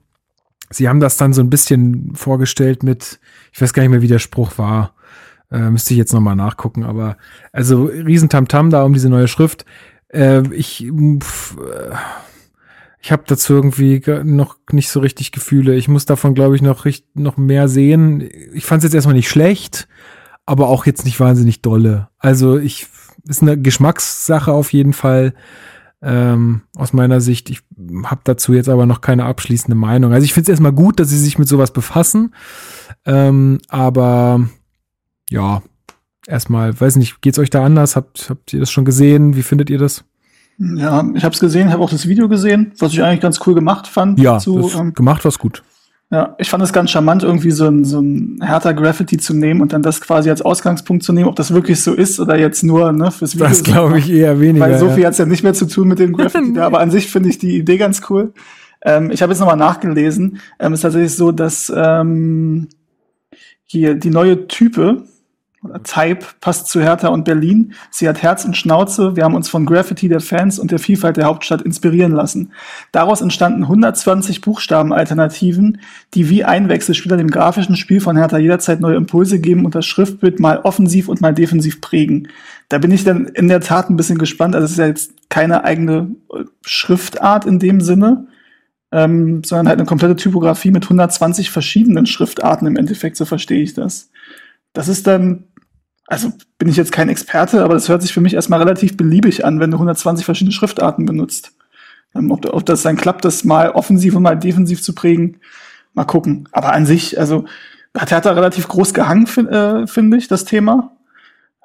Sie 0.69 0.89
haben 0.89 0.99
das 0.99 1.17
dann 1.17 1.33
so 1.33 1.41
ein 1.41 1.49
bisschen 1.49 2.15
vorgestellt 2.15 2.83
mit, 2.83 3.19
ich 3.51 3.61
weiß 3.61 3.73
gar 3.73 3.83
nicht 3.83 3.91
mehr, 3.91 4.01
wie 4.01 4.07
der 4.07 4.19
Spruch 4.19 4.57
war. 4.57 4.93
Äh, 5.51 5.69
müsste 5.69 5.93
ich 5.93 5.97
jetzt 5.97 6.13
nochmal 6.13 6.35
nachgucken, 6.35 6.83
aber 6.83 7.17
also 7.51 7.83
Riesentamtam 7.85 8.69
da 8.69 8.83
um 8.83 8.93
diese 8.93 9.09
neue 9.09 9.27
Schrift. 9.27 9.65
Äh, 10.07 10.43
ich 10.53 10.89
pff, 11.19 11.57
äh, 11.57 11.93
ich 13.03 13.11
habe 13.11 13.23
dazu 13.25 13.53
irgendwie 13.53 14.01
noch 14.23 14.57
nicht 14.71 14.89
so 14.89 14.99
richtig 14.99 15.31
Gefühle. 15.31 15.75
Ich 15.75 15.87
muss 15.87 16.05
davon, 16.05 16.35
glaube 16.35 16.55
ich, 16.55 16.61
noch, 16.61 16.85
noch 17.15 17.35
mehr 17.35 17.67
sehen. 17.67 18.29
Ich 18.53 18.63
fand 18.63 18.79
es 18.79 18.85
jetzt 18.85 18.93
erstmal 18.93 19.15
nicht 19.15 19.29
schlecht 19.29 19.87
aber 20.45 20.67
auch 20.67 20.85
jetzt 20.85 21.05
nicht 21.05 21.19
wahnsinnig 21.19 21.61
dolle. 21.61 22.09
Also 22.17 22.57
ich 22.57 22.87
ist 23.27 23.41
eine 23.41 23.59
Geschmackssache 23.59 24.51
auf 24.51 24.73
jeden 24.73 24.93
Fall. 24.93 25.33
Ähm, 26.03 26.61
aus 26.75 26.93
meiner 26.93 27.21
Sicht. 27.21 27.51
Ich 27.51 27.61
habe 28.05 28.21
dazu 28.23 28.53
jetzt 28.53 28.69
aber 28.69 28.87
noch 28.87 29.01
keine 29.01 29.25
abschließende 29.25 29.75
Meinung. 29.75 30.13
Also 30.13 30.25
ich 30.25 30.33
finde 30.33 30.45
es 30.45 30.49
erstmal 30.49 30.71
gut, 30.71 30.99
dass 30.99 31.09
sie 31.09 31.19
sich 31.19 31.37
mit 31.37 31.47
sowas 31.47 31.71
befassen. 31.71 32.33
Ähm, 33.05 33.59
aber 33.69 34.49
ja, 35.29 35.61
erstmal, 36.25 36.79
weiß 36.79 36.95
nicht, 36.95 37.21
geht's 37.21 37.37
euch 37.37 37.51
da 37.51 37.63
anders? 37.63 37.95
Habt, 37.95 38.31
habt 38.31 38.51
ihr 38.51 38.59
das 38.59 38.71
schon 38.71 38.85
gesehen? 38.85 39.35
Wie 39.35 39.43
findet 39.43 39.69
ihr 39.69 39.77
das? 39.77 40.03
Ja, 40.57 41.07
ich 41.15 41.23
habe 41.23 41.33
es 41.33 41.39
gesehen, 41.39 41.71
habe 41.71 41.83
auch 41.83 41.89
das 41.89 42.07
Video 42.07 42.27
gesehen, 42.29 42.73
was 42.79 42.93
ich 42.93 43.03
eigentlich 43.03 43.21
ganz 43.21 43.39
cool 43.45 43.55
gemacht 43.55 43.87
fand. 43.87 44.19
Ja, 44.19 44.37
zu, 44.37 44.71
ähm, 44.75 44.93
gemacht 44.93 45.23
was 45.25 45.39
gut. 45.39 45.63
Ja, 46.11 46.35
ich 46.37 46.49
fand 46.49 46.61
es 46.61 46.73
ganz 46.73 46.91
charmant, 46.91 47.23
irgendwie 47.23 47.51
so 47.51 47.67
ein, 47.67 47.85
so 47.85 48.01
ein 48.01 48.39
härter 48.41 48.73
Graffiti 48.73 49.17
zu 49.17 49.33
nehmen 49.33 49.61
und 49.61 49.71
dann 49.71 49.81
das 49.81 50.01
quasi 50.01 50.29
als 50.29 50.41
Ausgangspunkt 50.41 51.03
zu 51.03 51.13
nehmen, 51.13 51.29
ob 51.29 51.37
das 51.37 51.53
wirklich 51.53 51.81
so 51.81 51.93
ist 51.93 52.19
oder 52.19 52.37
jetzt 52.37 52.63
nur 52.63 52.91
ne, 52.91 53.11
fürs 53.11 53.35
Video. 53.35 53.47
Das 53.47 53.63
glaube 53.63 53.99
ich 53.99 54.11
eher 54.11 54.41
weniger. 54.41 54.65
Weil 54.65 54.77
so 54.77 54.89
viel 54.89 55.03
ja. 55.03 55.07
hat's 55.07 55.19
ja 55.19 55.25
nicht 55.25 55.43
mehr 55.43 55.53
zu 55.53 55.67
tun 55.67 55.87
mit 55.87 55.99
dem 55.99 56.11
Graffiti 56.11 56.51
da, 56.55 56.65
aber 56.65 56.81
an 56.81 56.91
sich 56.91 57.09
finde 57.09 57.29
ich 57.29 57.37
die 57.37 57.55
Idee 57.57 57.77
ganz 57.77 58.01
cool. 58.09 58.33
Ähm, 58.83 59.09
ich 59.09 59.21
habe 59.21 59.31
jetzt 59.31 59.39
nochmal 59.39 59.55
nachgelesen. 59.55 60.39
Ähm, 60.59 60.73
es 60.73 60.79
ist 60.79 60.81
tatsächlich 60.81 61.15
so, 61.15 61.31
dass 61.31 61.71
ähm, 61.73 62.67
hier 63.63 63.95
die 63.95 64.09
neue 64.09 64.47
Type, 64.47 65.03
oder 65.63 65.83
Type 65.83 66.25
passt 66.39 66.67
zu 66.67 66.81
Hertha 66.81 67.09
und 67.09 67.23
Berlin. 67.23 67.73
Sie 67.91 68.09
hat 68.09 68.23
Herz 68.23 68.45
und 68.45 68.57
Schnauze. 68.57 69.15
Wir 69.15 69.23
haben 69.23 69.35
uns 69.35 69.47
von 69.47 69.65
Graffiti 69.65 70.09
der 70.09 70.19
Fans 70.19 70.57
und 70.57 70.71
der 70.71 70.79
Vielfalt 70.79 71.17
der 71.17 71.25
Hauptstadt 71.25 71.61
inspirieren 71.61 72.13
lassen. 72.13 72.53
Daraus 72.91 73.21
entstanden 73.21 73.63
120 73.63 74.41
Buchstabenalternativen, 74.41 75.79
die 76.15 76.29
wie 76.29 76.43
Einwechselspieler 76.43 77.17
dem 77.17 77.29
grafischen 77.29 77.75
Spiel 77.75 78.01
von 78.01 78.17
Hertha 78.17 78.39
jederzeit 78.39 78.81
neue 78.81 78.95
Impulse 78.95 79.39
geben 79.39 79.65
und 79.65 79.75
das 79.75 79.85
Schriftbild 79.85 80.39
mal 80.39 80.59
offensiv 80.59 81.07
und 81.07 81.21
mal 81.21 81.33
defensiv 81.33 81.79
prägen. 81.79 82.29
Da 82.69 82.79
bin 82.79 82.91
ich 82.91 83.03
dann 83.03 83.27
in 83.27 83.47
der 83.47 83.61
Tat 83.61 83.89
ein 83.89 83.97
bisschen 83.97 84.17
gespannt. 84.17 84.55
Also 84.55 84.65
es 84.65 84.71
ist 84.71 84.77
ja 84.79 84.87
jetzt 84.87 85.29
keine 85.29 85.63
eigene 85.63 86.15
äh, 86.33 86.45
Schriftart 86.65 87.45
in 87.45 87.59
dem 87.59 87.81
Sinne, 87.81 88.27
ähm, 88.91 89.43
sondern 89.43 89.67
halt 89.67 89.79
eine 89.79 89.87
komplette 89.87 90.15
Typografie 90.15 90.71
mit 90.71 90.85
120 90.85 91.51
verschiedenen 91.51 92.07
Schriftarten 92.07 92.67
im 92.67 92.77
Endeffekt, 92.77 93.15
so 93.15 93.25
verstehe 93.25 93.61
ich 93.61 93.75
das. 93.75 94.09
Das 94.73 94.87
ist 94.87 95.05
dann 95.05 95.45
also 96.11 96.33
bin 96.57 96.67
ich 96.67 96.75
jetzt 96.75 96.91
kein 96.91 97.07
Experte, 97.07 97.63
aber 97.63 97.73
das 97.73 97.87
hört 97.87 98.01
sich 98.01 98.13
für 98.13 98.19
mich 98.19 98.33
erstmal 98.33 98.59
relativ 98.59 98.97
beliebig 98.97 99.45
an, 99.45 99.61
wenn 99.61 99.71
du 99.71 99.77
120 99.77 100.25
verschiedene 100.25 100.51
Schriftarten 100.51 101.05
benutzt. 101.05 101.53
Ähm, 102.13 102.31
ob, 102.31 102.45
ob, 102.53 102.65
das 102.65 102.81
dann 102.81 102.97
klappt, 102.97 103.23
das 103.23 103.45
mal 103.45 103.71
offensiv 103.71 104.13
und 104.15 104.23
mal 104.23 104.35
defensiv 104.35 104.83
zu 104.83 104.93
prägen, 104.93 105.37
mal 105.93 106.03
gucken. 106.03 106.49
Aber 106.51 106.73
an 106.73 106.85
sich, 106.85 107.17
also 107.17 107.45
hat 107.97 108.11
Hertha 108.11 108.31
relativ 108.31 108.67
groß 108.67 108.93
gehangen, 108.93 109.25
äh, 109.47 109.87
finde 109.87 110.17
ich, 110.17 110.27
das 110.27 110.43
Thema. 110.43 110.91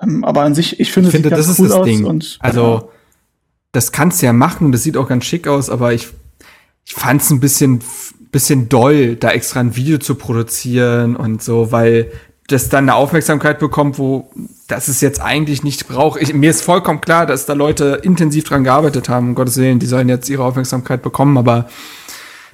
Ähm, 0.01 0.23
aber 0.23 0.43
an 0.43 0.55
sich, 0.55 0.79
ich 0.79 0.93
finde, 0.93 1.09
ich 1.09 1.17
finde 1.17 1.31
das 1.31 1.49
ist 1.49 1.59
cool 1.59 1.69
das 1.69 1.83
Ding. 1.83 2.05
Und, 2.05 2.39
also, 2.39 2.93
das 3.73 3.91
kannst 3.91 4.23
du 4.23 4.27
ja 4.27 4.33
machen, 4.33 4.71
das 4.71 4.85
sieht 4.85 4.97
auch 4.97 5.09
ganz 5.09 5.25
schick 5.25 5.49
aus, 5.49 5.71
aber 5.71 5.93
ich, 5.93 6.07
ich 6.85 6.95
fand 6.95 7.21
es 7.21 7.31
ein 7.31 7.41
bisschen, 7.41 7.81
bisschen 8.31 8.69
doll, 8.69 9.17
da 9.17 9.33
extra 9.33 9.59
ein 9.59 9.75
Video 9.75 9.99
zu 9.99 10.15
produzieren 10.15 11.17
und 11.17 11.43
so, 11.43 11.73
weil 11.73 12.13
das 12.49 12.69
dann 12.69 12.85
eine 12.85 12.95
Aufmerksamkeit 12.95 13.59
bekommt, 13.59 13.99
wo 13.99 14.31
das 14.69 14.89
es 14.89 15.01
jetzt 15.01 15.21
eigentlich 15.21 15.63
nicht 15.63 15.89
braucht. 15.89 16.21
Ich, 16.21 16.33
mir 16.33 16.51
ist 16.51 16.63
vollkommen 16.63 17.01
klar, 17.01 17.27
dass 17.27 17.47
da 17.47 17.53
Leute 17.55 18.01
intensiv 18.03 18.45
dran 18.45 18.65
gearbeitet 18.65 19.09
haben, 19.09 19.29
um 19.29 19.35
Gottes 19.35 19.57
Willen, 19.57 19.79
die 19.79 19.87
sollen 19.87 20.09
jetzt 20.09 20.29
ihre 20.29 20.45
Aufmerksamkeit 20.45 21.03
bekommen, 21.03 21.39
aber 21.39 21.69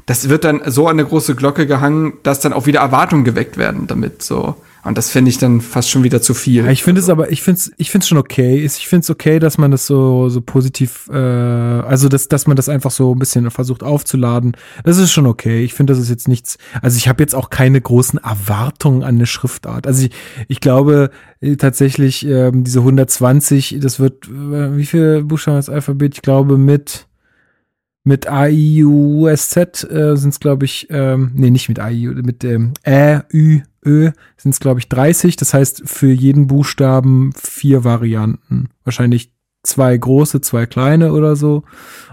das 0.06 0.28
wird 0.28 0.44
dann 0.44 0.62
so 0.66 0.88
an 0.88 0.98
eine 0.98 1.06
große 1.06 1.34
Glocke 1.34 1.66
gehangen, 1.66 2.14
dass 2.22 2.40
dann 2.40 2.52
auch 2.52 2.66
wieder 2.66 2.80
Erwartungen 2.80 3.24
geweckt 3.24 3.56
werden 3.56 3.86
damit, 3.86 4.22
so. 4.22 4.56
Und 4.84 4.98
das 4.98 5.10
finde 5.10 5.30
ich 5.30 5.38
dann 5.38 5.60
fast 5.60 5.90
schon 5.90 6.02
wieder 6.02 6.20
zu 6.20 6.34
viel. 6.34 6.68
Ich 6.68 6.82
finde 6.82 7.00
es 7.00 7.08
aber, 7.08 7.30
ich 7.30 7.42
finde 7.42 7.58
es, 7.58 7.72
ich 7.76 7.90
finde 7.90 8.02
es 8.02 8.08
schon 8.08 8.18
okay. 8.18 8.64
Ich 8.64 8.88
finde 8.88 9.04
es 9.04 9.10
okay, 9.10 9.38
dass 9.38 9.56
man 9.56 9.70
das 9.70 9.86
so 9.86 10.28
so 10.28 10.40
positiv, 10.40 11.08
äh, 11.12 11.16
also 11.16 12.08
dass 12.08 12.26
dass 12.26 12.48
man 12.48 12.56
das 12.56 12.68
einfach 12.68 12.90
so 12.90 13.14
ein 13.14 13.18
bisschen 13.18 13.48
versucht 13.50 13.84
aufzuladen. 13.84 14.56
Das 14.82 14.98
ist 14.98 15.12
schon 15.12 15.26
okay. 15.26 15.62
Ich 15.62 15.74
finde, 15.74 15.92
das 15.92 16.02
ist 16.02 16.10
jetzt 16.10 16.26
nichts. 16.26 16.58
Also 16.80 16.96
ich 16.96 17.08
habe 17.08 17.22
jetzt 17.22 17.34
auch 17.34 17.50
keine 17.50 17.80
großen 17.80 18.18
Erwartungen 18.18 19.04
an 19.04 19.14
eine 19.14 19.26
Schriftart. 19.26 19.86
Also 19.86 20.06
ich, 20.06 20.10
ich 20.48 20.60
glaube 20.60 21.10
äh, 21.40 21.54
tatsächlich 21.56 22.26
äh, 22.26 22.50
diese 22.52 22.80
120, 22.80 23.78
das 23.80 24.00
wird 24.00 24.26
äh, 24.26 24.76
wie 24.76 24.86
viele 24.86 25.22
Buchstaben 25.22 25.58
das 25.58 25.68
Alphabet? 25.68 26.14
Ich 26.14 26.22
glaube 26.22 26.58
mit 26.58 27.06
mit 28.04 28.28
A, 28.28 28.48
I, 28.48 28.84
U, 28.84 29.28
S, 29.28 29.50
Z 29.50 29.88
äh, 29.90 30.16
sind 30.16 30.30
es, 30.30 30.40
glaube 30.40 30.64
ich, 30.64 30.88
ähm, 30.90 31.32
nee, 31.34 31.50
nicht 31.50 31.68
mit 31.68 31.78
A, 31.78 31.90
I, 31.90 32.06
mit 32.08 32.42
ähm, 32.44 32.72
Ä, 32.86 33.20
Ü, 33.32 33.60
Ö 33.84 34.10
sind 34.36 34.52
es, 34.52 34.60
glaube 34.60 34.80
ich, 34.80 34.88
30. 34.88 35.36
Das 35.36 35.54
heißt, 35.54 35.82
für 35.86 36.10
jeden 36.10 36.46
Buchstaben 36.46 37.32
vier 37.36 37.84
Varianten. 37.84 38.70
Wahrscheinlich 38.84 39.32
zwei 39.62 39.96
große, 39.96 40.40
zwei 40.40 40.66
kleine 40.66 41.12
oder 41.12 41.36
so. 41.36 41.62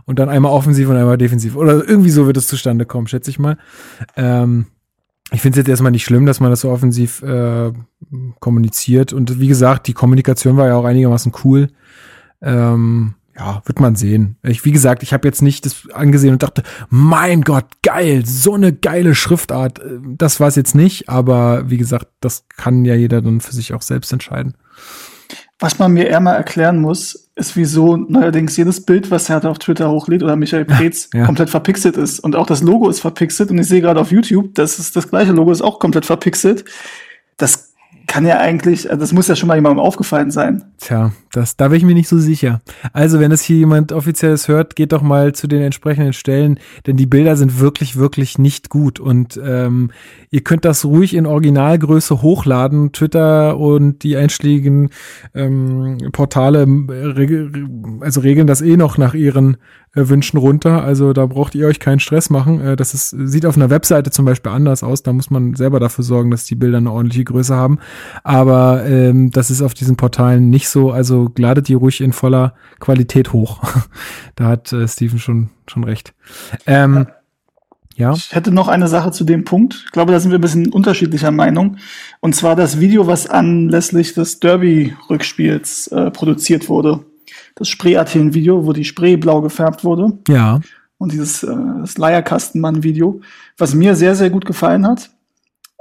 Und 0.05 0.19
dann 0.19 0.29
einmal 0.29 0.51
offensiv 0.51 0.89
und 0.89 0.97
einmal 0.97 1.17
defensiv. 1.17 1.55
Oder 1.55 1.87
irgendwie 1.87 2.11
so 2.11 2.27
wird 2.27 2.37
es 2.37 2.47
zustande 2.47 2.85
kommen, 2.85 3.07
schätze 3.07 3.31
ich 3.31 3.39
mal. 3.39 3.57
Ähm, 4.15 4.67
ich 5.31 5.41
finde 5.41 5.59
es 5.59 5.63
jetzt 5.63 5.69
erstmal 5.69 5.91
nicht 5.91 6.05
schlimm, 6.05 6.25
dass 6.25 6.39
man 6.39 6.49
das 6.49 6.61
so 6.61 6.71
offensiv 6.71 7.21
äh, 7.21 7.71
kommuniziert. 8.39 9.13
Und 9.13 9.39
wie 9.39 9.47
gesagt, 9.47 9.87
die 9.87 9.93
Kommunikation 9.93 10.57
war 10.57 10.67
ja 10.67 10.75
auch 10.75 10.85
einigermaßen 10.85 11.33
cool. 11.43 11.69
Ähm, 12.41 13.15
ja, 13.39 13.61
wird 13.65 13.79
man 13.79 13.95
sehen. 13.95 14.35
Ich, 14.43 14.65
wie 14.65 14.71
gesagt, 14.71 15.01
ich 15.01 15.13
habe 15.13 15.27
jetzt 15.27 15.41
nicht 15.41 15.65
das 15.65 15.89
angesehen 15.93 16.33
und 16.33 16.43
dachte, 16.43 16.63
mein 16.89 17.41
Gott, 17.41 17.65
geil, 17.83 18.25
so 18.25 18.53
eine 18.53 18.73
geile 18.73 19.15
Schriftart. 19.15 19.79
Das 20.05 20.41
war 20.41 20.49
es 20.49 20.57
jetzt 20.57 20.75
nicht, 20.75 21.07
aber 21.07 21.69
wie 21.69 21.77
gesagt, 21.77 22.07
das 22.19 22.45
kann 22.49 22.83
ja 22.83 22.95
jeder 22.95 23.21
dann 23.21 23.39
für 23.39 23.53
sich 23.53 23.73
auch 23.73 23.81
selbst 23.81 24.11
entscheiden. 24.11 24.55
Was 25.57 25.79
man 25.79 25.93
mir 25.93 26.07
eher 26.07 26.19
mal 26.19 26.35
erklären 26.35 26.79
muss, 26.79 27.29
ist, 27.35 27.55
wieso 27.55 27.95
neuerdings 27.95 28.57
jedes 28.57 28.85
Bild, 28.85 29.09
was 29.09 29.29
er 29.29 29.43
auf 29.45 29.59
Twitter 29.59 29.89
hochlädt 29.89 30.23
oder 30.23 30.35
Michael 30.35 30.65
Preetz, 30.65 31.09
ja, 31.13 31.25
komplett 31.25 31.49
verpixelt 31.49 31.97
ist. 31.97 32.19
Und 32.19 32.35
auch 32.35 32.45
das 32.45 32.61
Logo 32.61 32.89
ist 32.89 32.99
verpixelt. 32.99 33.51
Und 33.51 33.57
ich 33.57 33.67
sehe 33.67 33.81
gerade 33.81 33.99
auf 33.99 34.11
YouTube, 34.11 34.55
das 34.55 34.79
ist 34.79 34.95
das 34.95 35.09
gleiche 35.09 35.31
Logo 35.31 35.51
ist 35.51 35.61
auch 35.61 35.79
komplett 35.79 36.05
verpixelt. 36.05 36.65
Das 37.37 37.68
kann 38.09 38.25
ja 38.25 38.39
eigentlich, 38.39 38.89
also 38.89 38.99
das 38.99 39.13
muss 39.13 39.27
ja 39.27 39.35
schon 39.35 39.47
mal 39.47 39.55
jemandem 39.55 39.79
aufgefallen 39.79 40.31
sein. 40.31 40.63
Tja, 40.79 41.11
das, 41.31 41.55
da 41.55 41.67
bin 41.67 41.77
ich 41.77 41.83
mir 41.83 41.93
nicht 41.93 42.09
so 42.09 42.17
sicher. 42.17 42.59
Also, 42.91 43.19
wenn 43.19 43.31
es 43.31 43.43
hier 43.43 43.57
jemand 43.57 43.91
offizielles 43.91 44.47
hört, 44.47 44.75
geht 44.75 44.93
doch 44.93 45.03
mal 45.03 45.33
zu 45.33 45.47
den 45.47 45.61
entsprechenden 45.61 46.13
Stellen, 46.13 46.59
denn 46.87 46.97
die 46.97 47.05
Bilder 47.05 47.35
sind 47.35 47.59
wirklich, 47.59 47.97
wirklich 47.97 48.39
nicht 48.39 48.69
gut. 48.69 48.99
Und 48.99 49.39
ähm, 49.45 49.91
ihr 50.31 50.41
könnt 50.41 50.65
das 50.65 50.85
ruhig 50.85 51.13
in 51.13 51.27
Originalgröße 51.27 52.23
hochladen. 52.23 52.93
Twitter 52.93 53.57
und 53.57 54.01
die 54.01 54.17
einschlägigen 54.17 54.89
ähm, 55.35 55.99
Portale 56.11 56.67
also 58.01 58.21
regeln 58.21 58.47
das 58.47 58.61
eh 58.61 58.75
noch 58.75 58.97
nach 58.97 59.13
ihren 59.13 59.57
Wünschen 59.93 60.37
runter. 60.37 60.83
Also 60.83 61.13
da 61.13 61.25
braucht 61.25 61.55
ihr 61.55 61.67
euch 61.67 61.79
keinen 61.79 61.99
Stress 61.99 62.29
machen. 62.29 62.61
Äh, 62.61 62.75
das 62.75 62.93
ist, 62.93 63.09
sieht 63.09 63.45
auf 63.45 63.55
einer 63.55 63.69
Webseite 63.69 64.11
zum 64.11 64.25
Beispiel 64.25 64.51
anders 64.51 64.83
aus. 64.83 65.03
Da 65.03 65.13
muss 65.13 65.29
man 65.29 65.55
selber 65.55 65.79
dafür 65.79 66.03
sorgen, 66.03 66.31
dass 66.31 66.45
die 66.45 66.55
Bilder 66.55 66.77
eine 66.77 66.91
ordentliche 66.91 67.23
Größe 67.23 67.55
haben. 67.55 67.79
Aber 68.23 68.85
ähm, 68.85 69.31
das 69.31 69.49
ist 69.49 69.61
auf 69.61 69.73
diesen 69.73 69.95
Portalen 69.95 70.49
nicht 70.49 70.69
so. 70.69 70.91
Also 70.91 71.31
ladet 71.37 71.67
die 71.67 71.73
ruhig 71.73 72.01
in 72.01 72.13
voller 72.13 72.53
Qualität 72.79 73.33
hoch. 73.33 73.61
da 74.35 74.45
hat 74.45 74.71
äh, 74.71 74.87
Steven 74.87 75.19
schon, 75.19 75.49
schon 75.67 75.83
recht. 75.83 76.13
Ähm, 76.67 77.07
ja. 77.95 78.13
Ich 78.13 78.33
hätte 78.33 78.51
noch 78.51 78.69
eine 78.69 78.87
Sache 78.87 79.11
zu 79.11 79.25
dem 79.25 79.43
Punkt. 79.43 79.83
Ich 79.85 79.91
glaube, 79.91 80.13
da 80.13 80.19
sind 80.19 80.31
wir 80.31 80.37
ein 80.37 80.41
bisschen 80.41 80.71
unterschiedlicher 80.71 81.31
Meinung. 81.31 81.77
Und 82.21 82.33
zwar 82.33 82.55
das 82.55 82.79
Video, 82.79 83.07
was 83.07 83.27
anlässlich 83.27 84.13
des 84.13 84.39
Derby-Rückspiels 84.39 85.87
äh, 85.87 86.11
produziert 86.11 86.69
wurde 86.69 87.03
das 87.59 87.67
Spree-Athen-Video, 87.69 88.65
wo 88.65 88.73
die 88.73 88.85
Spree 88.85 89.17
blau 89.17 89.41
gefärbt 89.41 89.83
wurde. 89.83 90.17
Ja. 90.27 90.59
Und 90.97 91.11
dieses 91.11 91.43
äh, 91.43 91.55
das 91.81 91.97
Leierkastenmann-Video, 91.97 93.21
was 93.57 93.75
mir 93.75 93.95
sehr, 93.95 94.15
sehr 94.15 94.29
gut 94.29 94.45
gefallen 94.45 94.87
hat. 94.87 95.11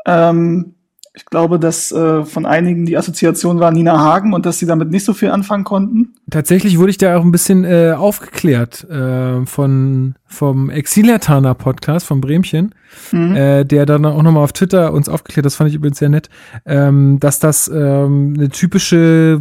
Ähm, 0.07 0.74
ich 1.18 1.26
glaube, 1.26 1.58
dass 1.58 1.90
äh, 1.90 2.24
von 2.24 2.47
einigen 2.47 2.86
die 2.86 2.97
Assoziation 2.97 3.58
war 3.58 3.73
Nina 3.73 3.98
Hagen 3.98 4.34
und 4.34 4.47
dass 4.47 4.60
sie 4.60 4.66
damit 4.66 4.90
nicht 4.90 5.05
so 5.05 5.15
viel 5.15 5.31
anfangen 5.31 5.65
konnten. 5.65 6.15
Tatsächlich 6.31 6.78
wurde 6.78 6.90
ich 6.90 6.98
da 6.98 7.18
auch 7.18 7.24
ein 7.24 7.32
bisschen 7.32 7.65
äh, 7.65 7.92
aufgeklärt 7.97 8.89
äh, 8.89 9.44
von 9.44 10.15
vom 10.26 10.70
Exilertaner 10.70 11.55
Podcast 11.55 12.07
von 12.07 12.20
Bremchen, 12.20 12.73
mhm. 13.10 13.34
äh, 13.34 13.65
der 13.65 13.84
dann 13.84 14.05
auch 14.05 14.23
nochmal 14.23 14.44
auf 14.44 14.52
Twitter 14.52 14.92
uns 14.92 15.08
aufgeklärt, 15.08 15.44
das 15.44 15.57
fand 15.57 15.70
ich 15.70 15.76
übrigens 15.76 15.98
sehr 15.98 16.08
nett, 16.08 16.28
ähm, 16.66 17.18
dass 17.18 17.40
das 17.40 17.66
ähm, 17.66 18.34
eine 18.36 18.50
typische 18.50 19.40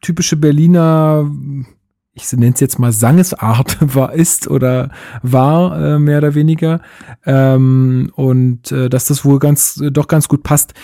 typische 0.00 0.36
Berliner, 0.36 1.30
ich 2.12 2.32
nenne 2.32 2.52
es 2.54 2.60
jetzt 2.60 2.78
mal 2.78 2.92
Sangesart 2.92 3.78
war, 3.94 4.12
ist 4.12 4.48
oder 4.48 4.90
war, 5.22 5.94
äh, 5.94 5.98
mehr 5.98 6.18
oder 6.18 6.34
weniger. 6.34 6.80
Ähm, 7.24 8.10
und 8.14 8.72
äh, 8.72 8.88
dass 8.88 9.06
das 9.06 9.24
wohl 9.24 9.38
ganz, 9.38 9.82
doch 9.90 10.08
ganz 10.08 10.28
gut 10.28 10.42
passt. 10.42 10.74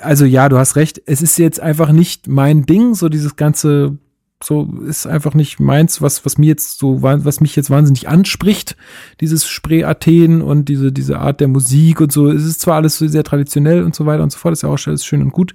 Also 0.00 0.24
ja, 0.24 0.48
du 0.48 0.58
hast 0.58 0.76
recht, 0.76 1.00
es 1.06 1.22
ist 1.22 1.38
jetzt 1.38 1.60
einfach 1.60 1.92
nicht 1.92 2.28
mein 2.28 2.66
Ding, 2.66 2.94
so 2.94 3.08
dieses 3.08 3.36
ganze 3.36 3.98
so 4.42 4.72
ist 4.86 5.06
einfach 5.06 5.34
nicht 5.34 5.58
meins, 5.58 6.00
was 6.00 6.24
was 6.24 6.38
mir 6.38 6.46
jetzt 6.46 6.78
so 6.78 7.02
was 7.02 7.40
mich 7.40 7.56
jetzt 7.56 7.70
wahnsinnig 7.70 8.08
anspricht, 8.08 8.76
dieses 9.20 9.48
Spree 9.48 9.82
Athen 9.82 10.42
und 10.42 10.68
diese 10.68 10.92
diese 10.92 11.18
Art 11.18 11.40
der 11.40 11.48
Musik 11.48 12.00
und 12.00 12.12
so. 12.12 12.30
Es 12.30 12.44
ist 12.44 12.60
zwar 12.60 12.76
alles 12.76 12.98
sehr 12.98 13.24
traditionell 13.24 13.82
und 13.82 13.96
so 13.96 14.06
weiter 14.06 14.22
und 14.22 14.30
so 14.30 14.38
fort, 14.38 14.52
ist 14.52 14.62
ja 14.62 14.68
auch 14.68 14.78
schön 14.78 15.22
und 15.22 15.32
gut, 15.32 15.54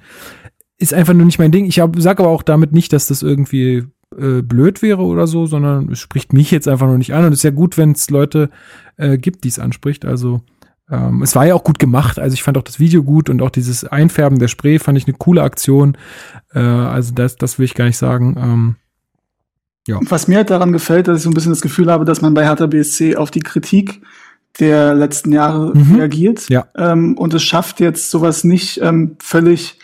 ist 0.77 0.93
einfach 0.93 1.14
nur 1.14 1.26
nicht 1.26 1.40
mein 1.40 1.52
Ding. 1.52 1.66
Ich 1.66 1.76
sage 1.76 2.24
aber 2.24 2.32
auch 2.32 2.43
damit 2.43 2.72
nicht, 2.74 2.93
dass 2.93 3.08
das 3.08 3.22
irgendwie 3.22 3.85
äh, 4.18 4.42
blöd 4.42 4.82
wäre 4.82 5.03
oder 5.03 5.27
so, 5.27 5.45
sondern 5.45 5.92
es 5.92 6.00
spricht 6.00 6.34
mich 6.34 6.52
jetzt 6.52 6.68
einfach 6.68 6.88
nur 6.88 6.98
nicht 6.98 7.14
an. 7.14 7.26
Und 7.26 7.34
es 7.34 7.40
ist 7.40 7.43
ja 7.43 7.52
gut, 7.52 7.77
wenn 7.77 7.92
es 7.92 8.10
Leute 8.10 8.50
äh, 8.98 9.18
gibt, 9.18 9.43
die 9.43 9.50
es 9.50 9.60
anspricht. 9.60 10.06
Also 10.06 10.42
ähm, 10.90 11.22
es 11.22 11.35
war 11.35 11.45
ja 11.45 11.56
auch 11.56 11.64
gut 11.64 11.80
gemacht. 11.80 12.19
Also 12.19 12.34
ich 12.34 12.43
fand 12.43 12.58
auch 12.58 12.64
das 12.64 12.80
Video 12.80 13.03
gut 13.03 13.30
und 13.30 13.42
auch 13.42 13.50
dieses 13.50 13.85
Einfärben 13.85 14.40
der 14.40 14.48
Spray 14.48 14.80
fand 14.80 14.98
ich 14.98 15.08
eine 15.08 15.16
coole 15.18 15.42
Aktion. 15.42 15.98
Äh, 16.53 16.60
also 16.60 17.14
das, 17.14 17.35
das 17.35 17.60
will 17.60 17.66
ich 17.66 17.76
gar 17.76 17.85
nicht 17.85 17.98
sagen. 17.98 18.35
Ähm, 18.38 18.76
ja. 19.88 20.00
Was 20.02 20.27
mir 20.27 20.38
halt 20.38 20.50
daran 20.50 20.72
gefällt, 20.72 21.08
dass 21.08 21.18
ich 21.18 21.24
so 21.24 21.30
ein 21.30 21.34
bisschen 21.34 21.52
das 21.52 21.61
Gefühl 21.61 21.92
habe, 21.92 22.06
dass 22.06 22.22
man 22.22 22.34
bei 22.34 22.45
Hertha 22.45 22.68
BSC 22.68 23.16
auf 23.16 23.32
die 23.32 23.42
Kritik 23.42 24.02
der 24.60 24.93
letzten 24.93 25.32
Jahre 25.32 25.76
mhm. 25.76 25.95
reagiert 25.95 26.48
ja. 26.50 26.68
ähm, 26.76 27.18
und 27.18 27.34
es 27.34 27.43
schafft 27.43 27.80
jetzt 27.80 28.11
sowas 28.11 28.43
nicht 28.43 28.80
ähm, 28.82 29.16
völlig 29.19 29.80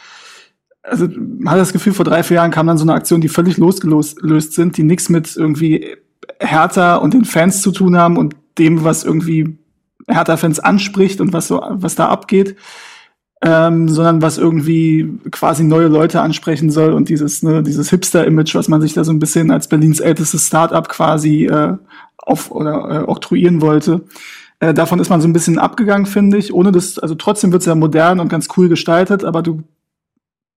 also 0.90 1.08
man 1.08 1.54
hat 1.54 1.60
das 1.60 1.74
Gefühl, 1.74 1.94
vor 1.94 2.06
drei, 2.06 2.24
vier 2.24 2.36
Jahren 2.36 2.52
kam 2.52 2.68
dann 2.68 2.78
so 2.78 2.84
eine 2.84 2.94
Aktion, 2.94 3.22
die 3.22 3.30
völlig 3.30 3.58
losgelöst 3.58 4.54
sind, 4.54 4.78
die 4.78 4.84
nichts 4.84 5.10
mit 5.10 5.36
irgendwie 5.36 5.96
Hertha 6.40 6.96
und 6.96 7.14
den 7.14 7.26
Fans 7.26 7.62
zu 7.62 7.72
tun 7.72 7.98
haben 7.98 8.18
und 8.18 8.36
dem, 8.58 8.84
was 8.84 9.04
irgendwie 9.04 9.58
Hertha-Fans 10.08 10.60
anspricht 10.60 11.22
und 11.22 11.34
was 11.34 11.48
so, 11.48 11.62
was 11.70 11.96
da 11.96 12.08
abgeht, 12.10 12.56
ähm, 13.42 13.88
sondern 13.88 14.22
was 14.22 14.38
irgendwie 14.38 15.10
quasi 15.32 15.64
neue 15.64 15.88
Leute 15.88 16.22
ansprechen 16.22 16.70
soll 16.70 16.94
und 16.94 17.10
dieses, 17.10 17.44
ne, 17.44 17.64
dieses 17.64 17.90
Hipster-Image, 17.90 18.56
was 18.56 18.68
man 18.68 18.82
sich 18.82 18.94
da 18.94 19.04
so 19.04 19.12
ein 19.12 19.20
bisschen 19.20 19.52
als 19.52 19.68
Berlins 19.68 20.00
ältestes 20.00 20.48
Start-up 20.48 20.90
quasi 20.90 21.46
äh, 21.46 21.78
auf 22.18 22.52
oder 22.52 22.90
äh, 22.90 23.04
oktroyieren 23.04 23.62
wollte. 23.62 24.02
Äh, 24.60 24.74
davon 24.74 25.00
ist 25.00 25.10
man 25.10 25.22
so 25.22 25.28
ein 25.28 25.34
bisschen 25.34 25.58
abgegangen, 25.58 26.06
finde 26.06 26.38
ich. 26.38 26.54
Ohne 26.54 26.72
das, 26.72 27.00
also 27.00 27.16
trotzdem 27.16 27.52
wird's 27.54 27.66
ja 27.66 27.76
modern 27.76 28.20
und 28.20 28.28
ganz 28.28 28.50
cool 28.58 28.68
gestaltet, 28.68 29.24
aber 29.24 29.42
du 29.42 29.64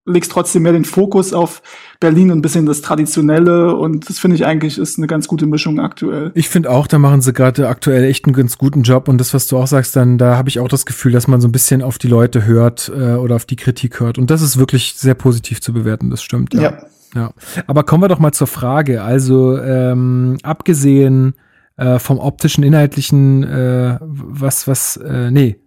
legst 0.05 0.31
trotzdem 0.31 0.63
mehr 0.63 0.73
den 0.73 0.85
Fokus 0.85 1.33
auf 1.33 1.61
Berlin 1.99 2.31
und 2.31 2.39
ein 2.39 2.41
bisschen 2.41 2.65
das 2.65 2.81
Traditionelle 2.81 3.75
und 3.75 4.09
das 4.09 4.19
finde 4.19 4.35
ich 4.35 4.45
eigentlich 4.45 4.77
ist 4.77 4.97
eine 4.97 5.07
ganz 5.07 5.27
gute 5.27 5.45
Mischung 5.45 5.79
aktuell. 5.79 6.31
Ich 6.35 6.49
finde 6.49 6.71
auch, 6.71 6.87
da 6.87 6.99
machen 6.99 7.21
sie 7.21 7.31
gerade 7.31 7.69
aktuell 7.69 8.03
echt 8.03 8.25
einen 8.25 8.33
ganz 8.33 8.57
guten 8.57 8.83
Job 8.83 9.07
und 9.07 9.17
das, 9.17 9.33
was 9.33 9.47
du 9.47 9.57
auch 9.57 9.67
sagst, 9.67 9.95
dann 9.95 10.17
da 10.17 10.35
habe 10.35 10.49
ich 10.49 10.59
auch 10.59 10.67
das 10.67 10.85
Gefühl, 10.85 11.13
dass 11.13 11.27
man 11.27 11.39
so 11.39 11.47
ein 11.47 11.53
bisschen 11.53 11.81
auf 11.81 11.97
die 11.97 12.09
Leute 12.09 12.45
hört 12.45 12.91
äh, 12.93 13.13
oder 13.13 13.35
auf 13.35 13.45
die 13.45 13.55
Kritik 13.55 13.99
hört 14.01 14.17
und 14.17 14.29
das 14.29 14.41
ist 14.41 14.57
wirklich 14.57 14.93
sehr 14.95 15.15
positiv 15.15 15.61
zu 15.61 15.71
bewerten, 15.71 16.09
das 16.09 16.21
stimmt. 16.21 16.53
Ja. 16.53 16.61
ja. 16.61 16.77
ja. 17.15 17.33
Aber 17.67 17.83
kommen 17.83 18.03
wir 18.03 18.09
doch 18.09 18.19
mal 18.19 18.33
zur 18.33 18.47
Frage. 18.47 19.03
Also 19.03 19.57
ähm, 19.57 20.37
abgesehen 20.43 21.35
äh, 21.77 21.99
vom 21.99 22.19
optischen, 22.19 22.63
inhaltlichen, 22.63 23.43
äh, 23.43 23.97
was, 24.01 24.67
was, 24.67 24.97
äh, 24.97 25.31
nee, 25.31 25.59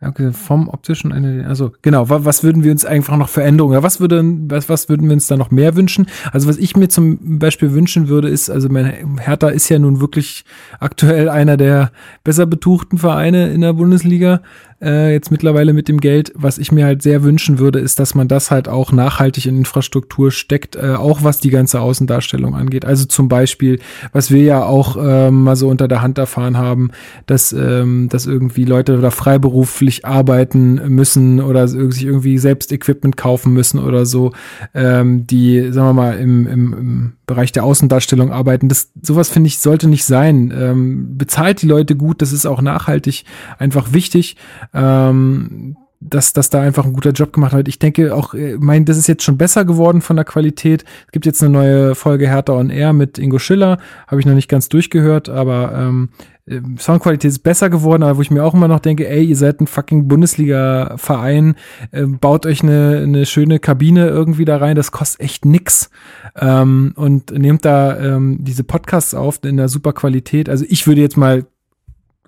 Okay, 0.00 0.32
vom 0.32 0.68
optischen 0.68 1.10
eine, 1.10 1.48
also 1.48 1.72
genau, 1.82 2.08
was 2.08 2.44
würden 2.44 2.62
wir 2.62 2.70
uns 2.70 2.84
einfach 2.84 3.16
noch 3.16 3.28
für 3.28 3.42
Änderungen, 3.42 3.82
was 3.82 3.98
würde, 3.98 4.22
was, 4.46 4.68
was 4.68 4.88
würden 4.88 5.08
wir 5.08 5.14
uns 5.14 5.26
da 5.26 5.36
noch 5.36 5.50
mehr 5.50 5.74
wünschen? 5.74 6.06
Also 6.30 6.48
was 6.48 6.56
ich 6.56 6.76
mir 6.76 6.88
zum 6.88 7.40
Beispiel 7.40 7.72
wünschen 7.72 8.06
würde, 8.06 8.28
ist, 8.28 8.48
also 8.48 8.68
mein 8.68 9.18
Hertha 9.18 9.48
ist 9.48 9.68
ja 9.70 9.80
nun 9.80 10.00
wirklich 10.00 10.44
aktuell 10.78 11.28
einer 11.28 11.56
der 11.56 11.90
besser 12.22 12.46
betuchten 12.46 12.98
Vereine 12.98 13.48
in 13.48 13.60
der 13.60 13.72
Bundesliga 13.72 14.40
äh, 14.80 15.12
jetzt 15.12 15.30
mittlerweile 15.30 15.72
mit 15.72 15.88
dem 15.88 16.00
Geld. 16.00 16.32
Was 16.34 16.58
ich 16.58 16.72
mir 16.72 16.84
halt 16.84 17.02
sehr 17.02 17.22
wünschen 17.22 17.58
würde, 17.58 17.78
ist, 17.78 17.98
dass 17.98 18.14
man 18.14 18.28
das 18.28 18.50
halt 18.50 18.68
auch 18.68 18.92
nachhaltig 18.92 19.46
in 19.46 19.58
Infrastruktur 19.58 20.30
steckt, 20.30 20.76
äh, 20.76 20.94
auch 20.94 21.22
was 21.22 21.40
die 21.40 21.50
ganze 21.50 21.80
Außendarstellung 21.80 22.54
angeht. 22.54 22.84
Also 22.84 23.04
zum 23.04 23.28
Beispiel, 23.28 23.80
was 24.12 24.30
wir 24.30 24.42
ja 24.42 24.64
auch 24.64 24.96
ähm, 25.00 25.42
mal 25.42 25.56
so 25.56 25.68
unter 25.68 25.88
der 25.88 26.02
Hand 26.02 26.18
erfahren 26.18 26.56
haben, 26.56 26.90
dass, 27.26 27.52
ähm, 27.52 28.08
dass 28.08 28.26
irgendwie 28.26 28.64
Leute 28.64 28.98
da 28.98 29.10
freiberuflich 29.10 30.04
arbeiten 30.04 30.74
müssen 30.88 31.40
oder 31.40 31.66
sich 31.66 32.04
irgendwie 32.04 32.38
selbst 32.38 32.72
Equipment 32.72 33.16
kaufen 33.16 33.52
müssen 33.52 33.78
oder 33.78 34.06
so, 34.06 34.32
ähm, 34.74 35.26
die, 35.26 35.72
sagen 35.72 35.88
wir 35.88 35.92
mal, 35.92 36.18
im, 36.18 36.46
im, 36.46 36.72
im 36.72 37.12
Bereich 37.26 37.52
der 37.52 37.64
Außendarstellung 37.64 38.32
arbeiten. 38.32 38.68
Das, 38.68 38.90
sowas 39.02 39.28
finde 39.28 39.48
ich, 39.48 39.58
sollte 39.58 39.88
nicht 39.88 40.04
sein. 40.04 40.52
Ähm, 40.56 41.18
bezahlt 41.18 41.62
die 41.62 41.66
Leute 41.66 41.96
gut, 41.96 42.22
das 42.22 42.32
ist 42.32 42.46
auch 42.46 42.62
nachhaltig 42.62 43.24
einfach 43.58 43.92
wichtig 43.92 44.36
ähm, 44.74 45.76
dass, 46.00 46.32
dass 46.32 46.48
da 46.50 46.60
einfach 46.60 46.84
ein 46.84 46.92
guter 46.92 47.10
Job 47.10 47.32
gemacht 47.32 47.54
wird. 47.54 47.68
Ich 47.68 47.78
denke 47.78 48.14
auch, 48.14 48.34
äh, 48.34 48.56
mein, 48.58 48.84
das 48.84 48.98
ist 48.98 49.08
jetzt 49.08 49.24
schon 49.24 49.38
besser 49.38 49.64
geworden 49.64 50.00
von 50.00 50.16
der 50.16 50.24
Qualität. 50.24 50.84
Es 51.06 51.12
gibt 51.12 51.26
jetzt 51.26 51.42
eine 51.42 51.52
neue 51.52 51.94
Folge 51.94 52.28
Hertha 52.28 52.52
on 52.52 52.70
Air 52.70 52.92
mit 52.92 53.18
Ingo 53.18 53.38
Schiller, 53.38 53.78
habe 54.06 54.20
ich 54.20 54.26
noch 54.26 54.34
nicht 54.34 54.48
ganz 54.48 54.68
durchgehört, 54.68 55.28
aber 55.28 55.72
ähm, 55.74 56.10
ähm, 56.46 56.78
Soundqualität 56.78 57.30
ist 57.30 57.40
besser 57.40 57.68
geworden, 57.68 58.02
aber 58.02 58.16
wo 58.16 58.22
ich 58.22 58.30
mir 58.30 58.44
auch 58.44 58.54
immer 58.54 58.68
noch 58.68 58.80
denke, 58.80 59.08
ey, 59.08 59.24
ihr 59.24 59.36
seid 59.36 59.60
ein 59.60 59.66
fucking 59.66 60.08
Bundesliga-Verein, 60.08 61.56
äh, 61.90 62.06
baut 62.06 62.46
euch 62.46 62.62
eine, 62.62 63.00
eine 63.02 63.26
schöne 63.26 63.58
Kabine 63.58 64.06
irgendwie 64.06 64.44
da 64.44 64.58
rein, 64.58 64.76
das 64.76 64.92
kostet 64.92 65.20
echt 65.20 65.44
nix. 65.44 65.90
Ähm, 66.36 66.92
und 66.94 67.32
nehmt 67.32 67.64
da 67.64 67.98
ähm, 67.98 68.38
diese 68.40 68.64
Podcasts 68.64 69.14
auf 69.14 69.40
in 69.44 69.56
der 69.56 69.68
super 69.68 69.92
Qualität. 69.92 70.48
Also 70.48 70.64
ich 70.68 70.86
würde 70.86 71.00
jetzt 71.00 71.16
mal, 71.16 71.44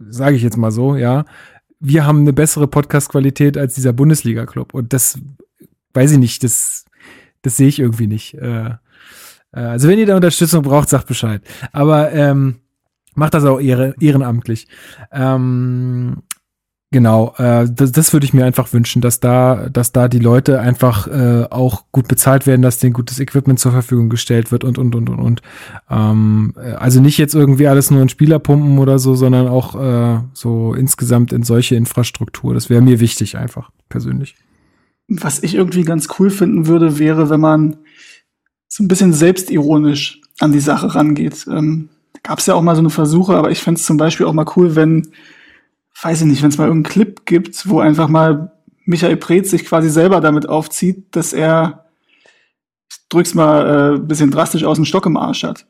sage 0.09 0.37
ich 0.37 0.43
jetzt 0.43 0.57
mal 0.57 0.73
so, 0.73 0.97
ja, 0.97 1.25
wir 1.81 2.07
haben 2.07 2.21
eine 2.21 2.33
bessere 2.33 2.69
Podcast-Qualität 2.69 3.57
als 3.57 3.75
dieser 3.75 3.93
Bundesliga-Club. 3.93 4.75
Und 4.75 4.93
das 4.93 5.19
weiß 5.95 6.13
ich 6.13 6.19
nicht, 6.19 6.45
das, 6.45 6.85
das 7.43 7.57
sehe 7.57 7.69
ich 7.69 7.79
irgendwie 7.79 8.07
nicht. 8.07 8.35
Äh, 8.35 8.75
äh, 9.53 9.61
also 9.61 9.89
wenn 9.89 9.99
ihr 9.99 10.07
da 10.07 10.17
Unterstützung 10.17 10.63
braucht, 10.63 10.91
sagt 10.91 11.09
Bescheid. 11.09 11.43
Aber 11.73 12.13
ähm, 12.13 12.61
macht 13.15 13.35
das 13.35 13.45
auch 13.45 13.59
ehre, 13.59 13.95
ehrenamtlich. 13.99 14.69
Ähm, 15.11 16.23
genau, 16.91 17.35
äh, 17.39 17.67
das, 17.71 17.93
das 17.93 18.13
würde 18.13 18.27
ich 18.27 18.35
mir 18.35 18.45
einfach 18.45 18.73
wünschen, 18.73 19.03
dass 19.03 19.21
da, 19.21 19.69
dass 19.69 19.93
da 19.93 20.09
die 20.09 20.19
Leute 20.19 20.61
einfach 20.61 21.07
äh, 21.07 21.47
auch 21.51 21.85
gut 21.93 22.09
bezahlt 22.09 22.47
werden, 22.47 22.63
dass 22.63 22.79
denen 22.79 22.93
gutes 22.93 23.21
Equipment 23.21 23.59
zur 23.59 23.73
Verfügung 23.73 24.09
gestellt 24.09 24.53
wird 24.53 24.65
und 24.65 24.79
und 24.79 24.95
und 24.95 25.11
und 25.11 25.19
und. 25.19 25.43
Ähm, 25.91 26.55
äh, 26.57 26.73
also 26.73 27.01
nicht 27.01 27.19
jetzt 27.19 27.35
irgendwie 27.35 27.69
alles 27.69 27.91
nur 27.91 28.03
in 28.03 28.09
Spielerpumpen 28.09 28.79
oder 28.79 28.99
so, 28.99 29.15
sondern 29.15 29.49
auch 29.49 29.75
äh, 29.81 30.21
so 30.33 30.75
insgesamt 30.75 31.33
in 31.33 31.43
solche 31.43 31.77
Infrastruktur. 31.77 32.55
Das 32.55 32.71
wäre 32.71 32.83
mir 32.83 33.01
wichtig 33.01 33.37
einfach 33.37 33.71
persönlich. 33.89 34.37
Was 35.09 35.43
ich 35.43 35.55
irgendwie 35.55 35.83
ganz 35.83 36.09
cool 36.19 36.31
finden 36.31 36.67
würde, 36.67 36.99
wäre, 36.99 37.31
wenn 37.31 37.41
man 37.41 37.77
so 38.69 38.85
ein 38.85 38.89
bisschen 38.89 39.13
selbstironisch 39.13 40.21
an 40.39 40.53
die 40.53 40.61
Sache 40.61 40.95
rangeht. 40.95 41.47
Ähm, 41.51 41.89
gab 42.23 42.39
es 42.39 42.47
ja 42.47 42.55
auch 42.55 42.63
mal 42.63 42.75
so 42.75 42.81
eine 42.81 42.91
Versuche, 42.91 43.35
aber 43.35 43.51
ich 43.51 43.61
fände 43.61 43.79
es 43.79 43.87
zum 43.87 43.97
Beispiel 43.97 44.27
auch 44.27 44.33
mal 44.33 44.47
cool, 44.57 44.77
wenn, 44.77 45.09
weiß 46.03 46.21
ich 46.23 46.27
nicht, 46.27 46.43
wenn 46.43 46.51
es 46.51 46.59
mal 46.59 46.67
irgendeinen 46.69 46.93
Clip 46.93 47.27
gibt, 47.27 47.69
wo 47.69 47.81
einfach 47.81 48.09
mal 48.09 48.53
Michael 48.85 49.17
Preetz 49.17 49.51
sich 49.51 49.65
quasi 49.65 49.91
selber 49.91 50.21
damit 50.21 50.49
aufzieht, 50.49 51.05
dass 51.15 51.33
er, 51.33 51.85
ich 52.91 52.99
drück's 53.09 53.35
mal 53.35 53.97
äh, 53.97 53.99
bisschen 54.01 54.31
drastisch 54.31 54.65
aus 54.65 54.77
dem 54.77 54.85
Stock 54.85 55.07
im 55.07 55.17
Arsch 55.17 55.45
hat. 55.45 55.67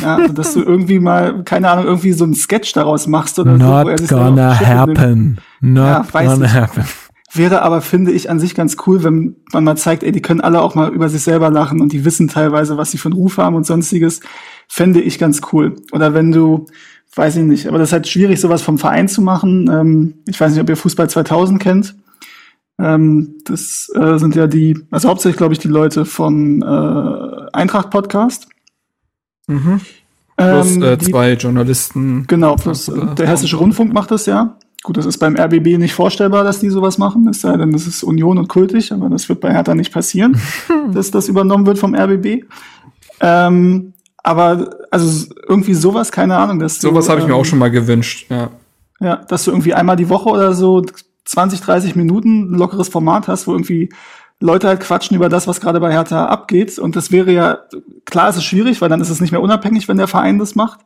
Ja, 0.00 0.16
also, 0.16 0.32
dass 0.32 0.54
du 0.54 0.62
irgendwie 0.62 1.00
mal, 1.00 1.42
keine 1.42 1.68
Ahnung, 1.68 1.86
irgendwie 1.86 2.12
so 2.12 2.22
einen 2.24 2.34
Sketch 2.34 2.72
daraus 2.74 3.06
machst 3.08 3.38
oder 3.40 3.56
Not 3.56 3.60
so. 3.60 3.84
wo 3.84 3.88
er 3.88 3.98
sich 3.98 4.08
gonna 4.08 4.60
happen. 4.60 5.38
Not 5.60 5.86
Ja, 5.86 6.06
weiß 6.12 6.30
gonna 6.30 6.46
ich. 6.46 6.52
happen. 6.52 6.84
Wäre 7.32 7.62
aber, 7.62 7.80
finde 7.80 8.12
ich, 8.12 8.30
an 8.30 8.38
sich 8.38 8.54
ganz 8.54 8.76
cool, 8.86 9.02
wenn 9.02 9.34
man 9.52 9.64
mal 9.64 9.76
zeigt, 9.76 10.04
ey, 10.04 10.12
die 10.12 10.22
können 10.22 10.40
alle 10.40 10.60
auch 10.62 10.76
mal 10.76 10.92
über 10.92 11.08
sich 11.08 11.22
selber 11.22 11.50
lachen 11.50 11.80
und 11.80 11.92
die 11.92 12.04
wissen 12.04 12.28
teilweise, 12.28 12.76
was 12.76 12.92
sie 12.92 12.98
für 12.98 13.08
einen 13.08 13.16
Ruf 13.16 13.38
haben 13.38 13.56
und 13.56 13.66
sonstiges. 13.66 14.20
Fände 14.68 15.00
ich 15.00 15.18
ganz 15.18 15.40
cool. 15.52 15.74
Oder 15.90 16.14
wenn 16.14 16.30
du, 16.30 16.66
weiß 17.16 17.36
ich 17.36 17.44
nicht, 17.44 17.66
aber 17.66 17.78
das 17.78 17.88
ist 17.88 17.92
halt 17.92 18.08
schwierig, 18.08 18.40
sowas 18.40 18.62
vom 18.62 18.78
Verein 18.78 19.08
zu 19.08 19.22
machen. 19.22 19.70
Ähm, 19.72 20.14
ich 20.26 20.40
weiß 20.40 20.52
nicht, 20.52 20.60
ob 20.60 20.68
ihr 20.68 20.76
Fußball 20.76 21.08
2000 21.08 21.60
kennt. 21.60 21.94
Ähm, 22.78 23.36
das 23.44 23.90
äh, 23.94 24.18
sind 24.18 24.34
ja 24.34 24.46
die, 24.48 24.78
also 24.90 25.08
hauptsächlich, 25.08 25.36
glaube 25.36 25.52
ich, 25.52 25.60
die 25.60 25.68
Leute 25.68 26.04
von 26.04 26.60
äh, 26.62 27.46
Eintracht 27.52 27.90
Podcast. 27.90 28.48
Mhm. 29.46 29.80
Plus 30.36 30.76
Ähm, 30.76 30.82
äh, 30.82 30.96
die- 30.96 31.10
zwei 31.10 31.32
Journalisten. 31.34 32.24
Genau, 32.26 32.56
plus, 32.56 32.88
Oder- 32.88 33.12
äh, 33.12 33.14
der 33.14 33.28
Hessische 33.28 33.56
Rundfunk 33.56 33.92
macht 33.92 34.10
das 34.10 34.26
ja. 34.26 34.56
Gut, 34.82 34.96
das 34.98 35.06
ist 35.06 35.16
beim 35.18 35.34
RBB 35.36 35.78
nicht 35.78 35.94
vorstellbar, 35.94 36.44
dass 36.44 36.58
die 36.60 36.68
sowas 36.68 36.98
machen, 36.98 37.26
es 37.28 37.40
sei 37.40 37.56
denn, 37.56 37.72
das 37.72 37.86
ist 37.86 38.02
Union 38.02 38.36
und 38.36 38.48
kultig, 38.48 38.92
aber 38.92 39.08
das 39.08 39.26
wird 39.30 39.40
bei 39.40 39.50
Hertha 39.50 39.74
nicht 39.74 39.92
passieren, 39.94 40.36
dass 40.92 41.10
das 41.10 41.28
übernommen 41.28 41.64
wird 41.64 41.78
vom 41.78 41.94
RBB. 41.94 42.44
Ähm, 43.20 43.93
aber 44.24 44.70
also 44.90 45.26
irgendwie 45.46 45.74
sowas, 45.74 46.10
keine 46.10 46.36
Ahnung. 46.36 46.58
Dass 46.58 46.80
du, 46.80 46.88
Sowas 46.88 47.08
habe 47.08 47.20
ich 47.20 47.26
mir 47.26 47.34
ähm, 47.34 47.38
auch 47.40 47.44
schon 47.44 47.60
mal 47.60 47.70
gewünscht. 47.70 48.26
Ja. 48.30 48.50
Ja, 49.00 49.16
dass 49.16 49.44
du 49.44 49.50
irgendwie 49.52 49.74
einmal 49.74 49.96
die 49.96 50.08
Woche 50.08 50.30
oder 50.30 50.54
so 50.54 50.82
20, 51.26 51.60
30 51.60 51.94
Minuten 51.94 52.50
ein 52.52 52.58
lockeres 52.58 52.88
Format 52.88 53.28
hast, 53.28 53.46
wo 53.46 53.52
irgendwie 53.52 53.90
Leute 54.40 54.66
halt 54.66 54.80
quatschen 54.80 55.16
über 55.16 55.28
das, 55.28 55.46
was 55.46 55.60
gerade 55.60 55.78
bei 55.78 55.92
Hertha 55.92 56.26
abgeht. 56.26 56.78
Und 56.78 56.96
das 56.96 57.12
wäre 57.12 57.30
ja, 57.32 57.58
klar 58.06 58.28
ist 58.30 58.36
es 58.36 58.44
schwierig, 58.44 58.80
weil 58.80 58.88
dann 58.88 59.00
ist 59.00 59.10
es 59.10 59.20
nicht 59.20 59.30
mehr 59.30 59.42
unabhängig, 59.42 59.88
wenn 59.88 59.98
der 59.98 60.08
Verein 60.08 60.38
das 60.38 60.54
macht. 60.54 60.80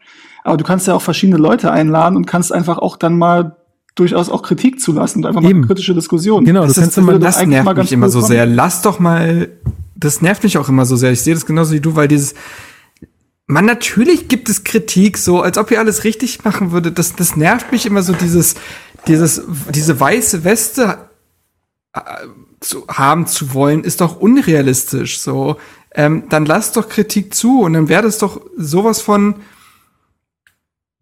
Aber 0.45 0.57
du 0.57 0.65
kannst 0.65 0.87
ja 0.87 0.95
auch 0.95 1.03
verschiedene 1.03 1.39
Leute 1.39 1.71
einladen 1.71 2.17
und 2.17 2.27
kannst 2.27 2.53
einfach 2.53 2.79
auch 2.79 2.97
dann 2.97 3.17
mal 3.19 3.57
durchaus 3.95 4.31
auch 4.31 4.43
Kritik 4.43 4.81
zulassen 4.81 5.19
und 5.21 5.27
einfach 5.27 5.41
mal 5.41 5.51
Eben. 5.51 5.61
eine 5.61 5.67
kritische 5.67 5.95
Diskussion. 5.95 6.45
Genau, 6.45 6.63
du 6.63 6.69
Das, 6.69 6.77
kannst 6.77 6.99
immer, 6.99 7.13
würde 7.13 7.27
das 7.27 7.45
nervt 7.45 7.65
mal 7.65 7.75
mich 7.75 7.93
immer 7.93 8.09
so 8.09 8.21
kommen. 8.21 8.29
sehr. 8.33 8.47
Lass 8.47 8.83
doch 8.83 8.99
mal, 9.01 9.49
das 9.97 10.23
nervt 10.23 10.45
mich 10.45 10.57
auch 10.59 10.69
immer 10.69 10.85
so 10.87 10.97
sehr. 10.97 11.11
Ich 11.13 11.23
sehe 11.23 11.35
das 11.35 11.47
genauso 11.47 11.73
wie 11.75 11.81
du, 11.81 11.97
weil 11.97 12.07
dieses, 12.09 12.35
man, 13.49 13.65
natürlich 13.65 14.29
gibt 14.29 14.49
es 14.51 14.63
Kritik, 14.63 15.17
so 15.17 15.41
als 15.41 15.57
ob 15.59 15.71
ihr 15.71 15.81
alles 15.81 16.05
richtig 16.05 16.45
machen 16.45 16.71
würdet. 16.71 16.99
Das, 16.99 17.17
das 17.17 17.35
nervt 17.35 17.73
mich 17.73 17.87
immer 17.87 18.03
so, 18.03 18.13
dieses, 18.13 18.55
dieses, 19.07 19.43
diese 19.71 19.99
weiße 19.99 20.45
Weste 20.45 20.99
äh, 21.95 22.01
zu 22.61 22.87
haben 22.89 23.27
zu 23.27 23.55
wollen, 23.55 23.85
ist 23.85 24.03
doch 24.03 24.21
unrealistisch. 24.21 25.19
So, 25.19 25.57
ähm, 25.95 26.25
dann 26.29 26.45
lasst 26.45 26.77
doch 26.77 26.91
Kritik 26.91 27.35
zu 27.35 27.63
und 27.63 27.73
dann 27.73 27.89
wäre 27.89 28.03
das 28.03 28.19
doch 28.19 28.41
sowas 28.57 29.01
von 29.01 29.37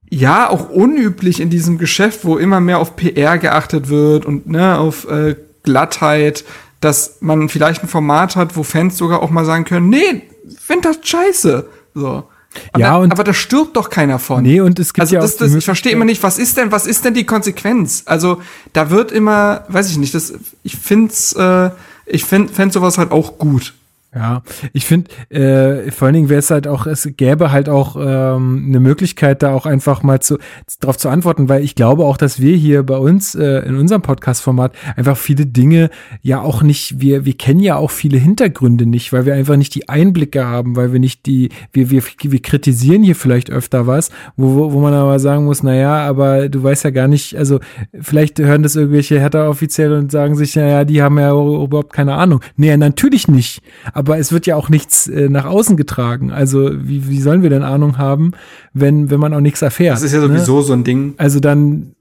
ja 0.09 0.49
auch 0.49 0.71
unüblich 0.71 1.41
in 1.41 1.51
diesem 1.51 1.79
Geschäft, 1.79 2.25
wo 2.25 2.39
immer 2.39 2.61
mehr 2.61 2.79
auf 2.79 2.95
PR 2.95 3.39
geachtet 3.39 3.89
wird 3.89 4.25
und 4.25 4.47
ne 4.47 4.79
auf 4.79 5.09
äh, 5.09 5.35
Glattheit, 5.65 6.45
dass 6.81 7.17
man 7.19 7.49
vielleicht 7.49 7.83
ein 7.83 7.89
Format 7.89 8.37
hat, 8.37 8.57
wo 8.57 8.63
Fans 8.63 8.97
sogar 8.97 9.21
auch 9.21 9.31
mal 9.31 9.45
sagen 9.45 9.65
können, 9.65 9.89
nee, 9.89 10.23
find 10.61 10.85
das 10.85 11.01
scheiße. 11.03 11.69
So. 11.93 12.29
Aber, 12.73 12.81
Ja, 12.81 12.97
und- 12.97 13.13
aber 13.13 13.25
da 13.25 13.33
stirbt 13.35 13.77
doch 13.77 13.91
keiner 13.91 14.19
von. 14.19 14.43
nee, 14.43 14.61
und 14.61 14.79
es 14.79 14.93
gibt 14.95 15.01
Also 15.03 15.15
ja 15.15 15.21
das, 15.21 15.35
auch 15.37 15.39
das, 15.41 15.55
ich 15.55 15.65
verstehe 15.65 15.93
immer 15.93 16.05
nicht, 16.05 16.23
was 16.23 16.39
ist 16.39 16.57
denn, 16.57 16.73
was 16.73 16.87
ist 16.87 17.05
denn 17.05 17.15
die 17.15 17.25
Konsequenz? 17.25 18.03
Also 18.07 18.41
da 18.73 18.91
wird 18.91 19.13
immer, 19.13 19.65
weiß 19.69 19.91
ich 19.91 19.99
nicht, 19.99 20.15
das, 20.15 20.33
ich 20.63 20.77
find's, 20.77 21.33
äh, 21.35 21.71
ich 22.07 22.25
find, 22.25 22.51
fänd 22.51 22.73
sowas 22.73 22.99
halt 22.99 23.11
auch 23.13 23.39
gut. 23.39 23.75
Ja, 24.17 24.43
ich 24.73 24.87
finde, 24.87 25.11
äh, 25.29 25.91
vor 25.91 26.07
allen 26.07 26.15
Dingen 26.15 26.29
wäre 26.31 26.39
es 26.39 26.51
halt 26.51 26.67
auch, 26.67 26.87
es 26.87 27.07
gäbe 27.19 27.53
halt 27.53 27.69
auch 27.69 27.97
ähm, 27.97 28.65
eine 28.67 28.81
Möglichkeit, 28.81 29.43
da 29.43 29.53
auch 29.53 29.67
einfach 29.67 30.03
mal 30.03 30.21
zu 30.21 30.39
darauf 30.81 30.97
zu 30.97 31.11
antworten, 31.11 31.51
weil 31.51 31.63
ich 31.63 31.75
glaube 31.75 32.07
auch, 32.07 32.17
dass 32.17 32.41
wir 32.41 32.57
hier 32.57 32.83
bei 32.83 32.97
uns 32.97 33.35
äh, 33.35 33.59
in 33.67 33.77
unserem 33.77 34.01
Podcast-Format 34.01 34.73
einfach 34.97 35.19
viele 35.19 35.45
Dinge 35.45 35.91
ja 36.23 36.41
auch 36.41 36.63
nicht, 36.63 36.99
wir, 36.99 37.27
wir 37.27 37.37
kennen 37.37 37.61
ja 37.61 37.77
auch 37.77 37.91
viele 37.91 38.17
Hintergründe 38.17 38.87
nicht, 38.87 39.13
weil 39.13 39.27
wir 39.27 39.35
einfach 39.35 39.57
nicht 39.57 39.75
die 39.75 39.91
Einblicke 39.91 40.47
haben, 40.47 40.77
weil 40.77 40.95
wir 40.95 40.99
nicht 41.01 41.27
die, 41.27 41.51
wir, 41.73 41.91
wir, 41.91 42.03
wir 42.23 42.41
kritisieren 42.41 43.03
hier 43.03 43.17
vielleicht 43.17 43.51
öfter 43.51 43.87
was, 43.87 44.09
wo, 44.35 44.73
wo, 44.73 44.81
man 44.81 44.95
aber 44.95 45.19
sagen 45.19 45.45
muss, 45.45 45.63
na 45.63 45.75
ja, 45.75 45.99
aber 45.99 46.49
du 46.49 46.63
weißt 46.63 46.85
ja 46.85 46.91
gar 46.91 47.07
nicht, 47.07 47.37
also 47.37 47.61
vielleicht 48.01 48.39
hören 48.39 48.63
das 48.63 48.77
irgendwelche 48.77 49.21
Hertha-Offizielle 49.21 49.99
und 49.99 50.11
sagen 50.11 50.37
sich, 50.37 50.57
naja, 50.57 50.85
die 50.85 51.03
haben 51.03 51.19
ja 51.19 51.33
überhaupt 51.33 51.93
keine 51.93 52.15
Ahnung. 52.15 52.41
Nee, 52.57 52.75
natürlich 52.79 53.29
nicht. 53.29 53.61
Aber 53.93 54.06
es 54.15 54.33
wird 54.33 54.47
ja 54.47 54.57
auch 54.57 54.69
nichts 54.69 55.07
äh, 55.09 55.29
nach 55.29 55.45
außen 55.45 55.77
getragen. 55.77 56.31
Also 56.31 56.71
wie, 56.73 57.09
wie 57.09 57.21
sollen 57.21 57.43
wir 57.43 57.51
denn 57.51 57.63
Ahnung 57.63 57.99
haben, 57.99 58.33
wenn, 58.73 59.11
wenn 59.11 59.21
man 59.21 59.35
auch 59.35 59.41
nichts 59.41 59.63
erfährt? 59.63 59.97
Das 59.97 60.03
ist 60.03 60.13
ja 60.13 60.21
ne? 60.21 60.29
sowieso 60.29 60.63
so 60.63 60.73
ein 60.73 60.85
Ding. 60.85 61.15
Also 61.17 61.41
dann, 61.41 61.95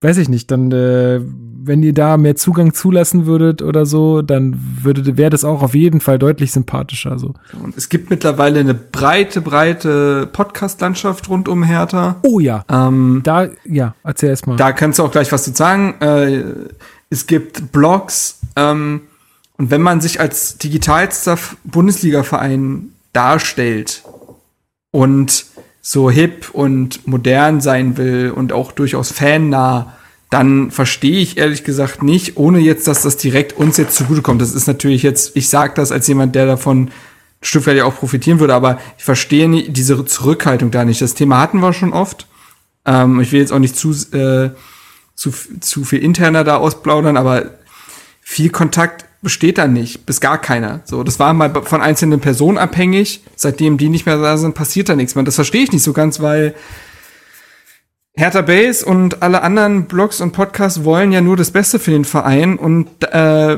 weiß 0.00 0.18
ich 0.18 0.28
nicht, 0.28 0.50
dann, 0.50 0.72
äh, 0.72 1.20
wenn 1.64 1.82
ihr 1.82 1.92
da 1.92 2.16
mehr 2.16 2.34
Zugang 2.34 2.74
zulassen 2.74 3.26
würdet 3.26 3.62
oder 3.62 3.86
so, 3.86 4.20
dann 4.22 4.58
würde, 4.82 5.16
wäre 5.16 5.30
das 5.30 5.44
auch 5.44 5.62
auf 5.62 5.74
jeden 5.74 6.00
Fall 6.00 6.18
deutlich 6.18 6.50
sympathischer. 6.50 7.18
So. 7.18 7.34
Und 7.62 7.76
es 7.76 7.88
gibt 7.88 8.10
mittlerweile 8.10 8.60
eine 8.60 8.74
breite, 8.74 9.40
breite 9.40 10.28
Podcast-Landschaft 10.32 11.28
rund 11.28 11.48
um 11.48 11.62
Hertha. 11.62 12.16
Oh 12.22 12.40
ja, 12.40 12.64
Ähm, 12.68 13.20
da, 13.22 13.46
ja, 13.64 13.94
erzähl 14.02 14.30
erst 14.30 14.46
mal. 14.46 14.56
Da 14.56 14.72
kannst 14.72 14.98
du 14.98 15.04
auch 15.04 15.12
gleich 15.12 15.30
was 15.30 15.44
zu 15.44 15.52
sagen. 15.52 15.94
Äh, 16.00 16.42
es 17.10 17.26
gibt 17.26 17.70
Blogs. 17.70 18.40
Ähm, 18.56 19.02
und 19.58 19.70
wenn 19.70 19.82
man 19.82 20.00
sich 20.00 20.20
als 20.20 20.58
digitalster 20.58 21.38
Bundesliga-Verein 21.64 22.92
darstellt 23.12 24.02
und 24.90 25.46
so 25.80 26.10
hip 26.10 26.50
und 26.52 27.06
modern 27.06 27.60
sein 27.60 27.96
will 27.96 28.32
und 28.34 28.52
auch 28.52 28.72
durchaus 28.72 29.10
fannah, 29.10 29.94
dann 30.30 30.70
verstehe 30.70 31.18
ich 31.18 31.36
ehrlich 31.36 31.64
gesagt 31.64 32.02
nicht, 32.02 32.38
ohne 32.38 32.58
jetzt, 32.58 32.86
dass 32.86 33.02
das 33.02 33.18
direkt 33.18 33.52
uns 33.52 33.76
jetzt 33.76 33.96
zugutekommt. 33.96 34.40
Das 34.40 34.54
ist 34.54 34.66
natürlich 34.66 35.02
jetzt, 35.02 35.36
ich 35.36 35.48
sage 35.48 35.74
das 35.76 35.92
als 35.92 36.06
jemand, 36.06 36.34
der 36.34 36.46
davon 36.46 36.90
Stück 37.42 37.66
ja 37.66 37.84
auch 37.84 37.96
profitieren 37.96 38.40
würde, 38.40 38.54
aber 38.54 38.78
ich 38.96 39.04
verstehe 39.04 39.48
nicht, 39.48 39.76
diese 39.76 40.04
Zurückhaltung 40.06 40.70
da 40.70 40.84
nicht. 40.84 41.02
Das 41.02 41.14
Thema 41.14 41.40
hatten 41.40 41.60
wir 41.60 41.72
schon 41.72 41.92
oft. 41.92 42.28
Ähm, 42.86 43.20
ich 43.20 43.32
will 43.32 43.40
jetzt 43.40 43.52
auch 43.52 43.58
nicht 43.58 43.76
zu, 43.76 43.90
äh, 44.16 44.50
zu, 45.14 45.32
zu 45.60 45.84
viel 45.84 45.98
interner 45.98 46.44
da 46.44 46.56
ausplaudern, 46.56 47.16
aber 47.16 47.50
viel 48.20 48.50
Kontakt 48.50 49.04
besteht 49.22 49.56
da 49.56 49.68
nicht, 49.68 50.04
bis 50.04 50.20
gar 50.20 50.38
keiner. 50.38 50.80
So, 50.84 51.04
das 51.04 51.18
war 51.18 51.32
mal 51.32 51.52
von 51.62 51.80
einzelnen 51.80 52.20
Personen 52.20 52.58
abhängig. 52.58 53.22
Seitdem 53.36 53.78
die 53.78 53.88
nicht 53.88 54.04
mehr 54.04 54.18
da 54.18 54.36
sind, 54.36 54.54
passiert 54.54 54.88
da 54.88 54.96
nichts 54.96 55.14
mehr. 55.14 55.24
Das 55.24 55.36
verstehe 55.36 55.62
ich 55.62 55.72
nicht 55.72 55.84
so 55.84 55.92
ganz, 55.92 56.20
weil 56.20 56.54
Hertha 58.14 58.42
Base 58.42 58.84
und 58.84 59.22
alle 59.22 59.42
anderen 59.42 59.86
Blogs 59.86 60.20
und 60.20 60.32
Podcasts 60.32 60.84
wollen 60.84 61.12
ja 61.12 61.20
nur 61.20 61.36
das 61.36 61.52
Beste 61.52 61.78
für 61.78 61.92
den 61.92 62.04
Verein 62.04 62.58
und 62.58 62.88
äh, 63.00 63.56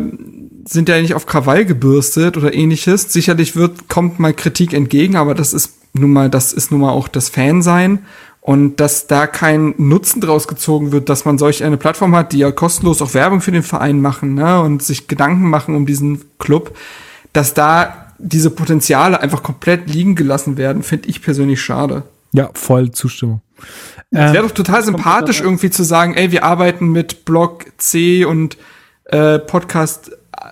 sind 0.66 0.88
ja 0.88 1.00
nicht 1.00 1.14
auf 1.14 1.26
Krawall 1.26 1.64
gebürstet 1.64 2.36
oder 2.36 2.54
ähnliches. 2.54 3.12
Sicherlich 3.12 3.56
wird, 3.56 3.88
kommt 3.88 4.20
mal 4.20 4.32
Kritik 4.32 4.72
entgegen, 4.72 5.16
aber 5.16 5.34
das 5.34 5.52
ist 5.54 5.72
nun 5.94 6.12
mal, 6.12 6.28
das 6.28 6.52
ist 6.52 6.70
nun 6.70 6.82
mal 6.82 6.92
auch 6.92 7.08
das 7.08 7.30
Fansein. 7.30 8.00
Und 8.46 8.78
dass 8.78 9.06
da 9.06 9.26
kein 9.26 9.72
Nutzen 9.78 10.20
draus 10.20 10.46
gezogen 10.46 10.92
wird, 10.92 11.08
dass 11.08 11.24
man 11.24 11.38
solch 11.38 11.64
eine 11.64 11.78
Plattform 11.78 12.14
hat, 12.14 12.32
die 12.32 12.38
ja 12.38 12.52
kostenlos 12.52 13.00
auch 13.00 13.14
Werbung 13.14 13.40
für 13.40 13.52
den 13.52 13.62
Verein 13.62 14.02
machen 14.02 14.34
ne, 14.34 14.60
und 14.60 14.82
sich 14.82 15.08
Gedanken 15.08 15.48
machen 15.48 15.74
um 15.74 15.86
diesen 15.86 16.22
Club, 16.38 16.76
dass 17.32 17.54
da 17.54 18.12
diese 18.18 18.50
Potenziale 18.50 19.18
einfach 19.18 19.42
komplett 19.42 19.88
liegen 19.88 20.14
gelassen 20.14 20.58
werden, 20.58 20.82
finde 20.82 21.08
ich 21.08 21.22
persönlich 21.22 21.62
schade. 21.62 22.02
Ja, 22.32 22.50
voll 22.52 22.90
Zustimmung. 22.90 23.40
Es 24.10 24.34
wäre 24.34 24.42
doch 24.42 24.50
total 24.50 24.84
sympathisch 24.84 25.40
irgendwie 25.40 25.70
zu 25.70 25.82
sagen, 25.82 26.12
ey, 26.12 26.30
wir 26.30 26.44
arbeiten 26.44 26.88
mit 26.88 27.24
Blog 27.24 27.64
C 27.78 28.26
und 28.26 28.58
äh, 29.06 29.38
Podcast 29.38 30.10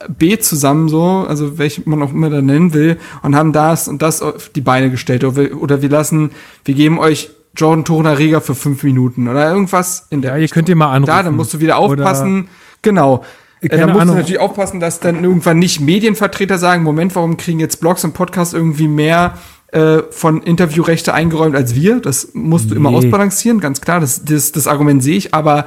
B 0.09 0.39
zusammen 0.39 0.89
so, 0.89 1.27
also 1.29 1.59
welche 1.59 1.83
man 1.85 2.03
auch 2.03 2.13
immer 2.13 2.31
da 2.31 2.41
nennen 2.41 2.73
will, 2.73 2.97
und 3.23 3.37
haben 3.37 3.53
das 3.53 3.87
und 3.87 4.01
das 4.01 4.23
auf 4.23 4.49
die 4.49 4.63
Beine 4.63 4.91
gestellt. 4.91 5.25
Oder 5.25 5.37
wir, 5.37 5.61
oder 5.61 5.83
wir 5.83 5.91
lassen, 5.91 6.31
wir 6.65 6.75
geben 6.75 6.99
euch 6.99 7.31
Jordan 7.57 7.85
Turner 7.85 8.19
Reger 8.19 8.41
für 8.41 8.55
fünf 8.55 8.83
Minuten 8.83 9.29
oder 9.29 9.51
irgendwas 9.51 10.07
in 10.11 10.23
der. 10.23 10.33
Ja, 10.33 10.39
ihr 10.39 10.49
könnt 10.49 10.69
ihr 10.69 10.77
mal 10.77 10.93
anrufen. 10.93 11.07
Da, 11.07 11.23
dann 11.23 11.37
musst 11.37 11.55
du 11.55 11.61
wieder 11.61 11.77
aufpassen. 11.77 12.43
Oder 12.43 12.49
genau. 12.83 13.25
Äh, 13.61 13.69
da 13.69 13.87
musst 13.87 14.01
Ahnung. 14.01 14.15
du 14.15 14.21
natürlich 14.21 14.41
aufpassen, 14.41 14.81
dass 14.81 15.01
dann 15.01 15.23
irgendwann 15.23 15.59
nicht 15.59 15.81
Medienvertreter 15.81 16.59
sagen, 16.59 16.83
Moment, 16.83 17.15
warum 17.15 17.37
kriegen 17.37 17.61
jetzt 17.61 17.81
Blogs 17.81 18.05
und 18.05 18.13
Podcasts 18.13 18.55
irgendwie 18.55 18.89
mehr 18.89 19.35
äh, 19.69 19.99
von 20.11 20.43
Interviewrechte 20.43 21.15
eingeräumt 21.15 21.55
als 21.55 21.75
wir? 21.75 22.01
Das 22.01 22.31
musst 22.33 22.67
du 22.67 22.71
nee. 22.71 22.81
immer 22.81 22.91
ausbalancieren, 22.91 23.61
ganz 23.61 23.81
klar. 23.81 24.01
Das, 24.01 24.25
das, 24.25 24.53
das 24.53 24.67
Argument 24.67 25.03
sehe 25.03 25.17
ich, 25.17 25.35
aber 25.35 25.67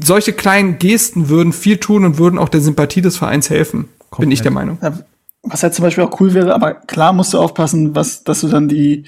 solche 0.00 0.32
kleinen 0.32 0.78
Gesten 0.78 1.28
würden 1.28 1.52
viel 1.52 1.78
tun 1.78 2.04
und 2.04 2.18
würden 2.18 2.38
auch 2.38 2.48
der 2.48 2.60
Sympathie 2.60 3.02
des 3.02 3.16
Vereins 3.16 3.50
helfen, 3.50 3.88
Komplett. 4.10 4.20
bin 4.20 4.30
ich 4.30 4.42
der 4.42 4.52
Meinung. 4.52 4.78
Was 5.44 5.62
halt 5.62 5.74
zum 5.74 5.84
Beispiel 5.84 6.04
auch 6.04 6.20
cool 6.20 6.32
wäre, 6.32 6.54
aber 6.54 6.74
klar 6.74 7.12
musst 7.12 7.34
du 7.34 7.38
aufpassen, 7.38 7.94
was, 7.94 8.24
dass 8.24 8.40
du 8.40 8.48
dann 8.48 8.66
die, 8.66 9.04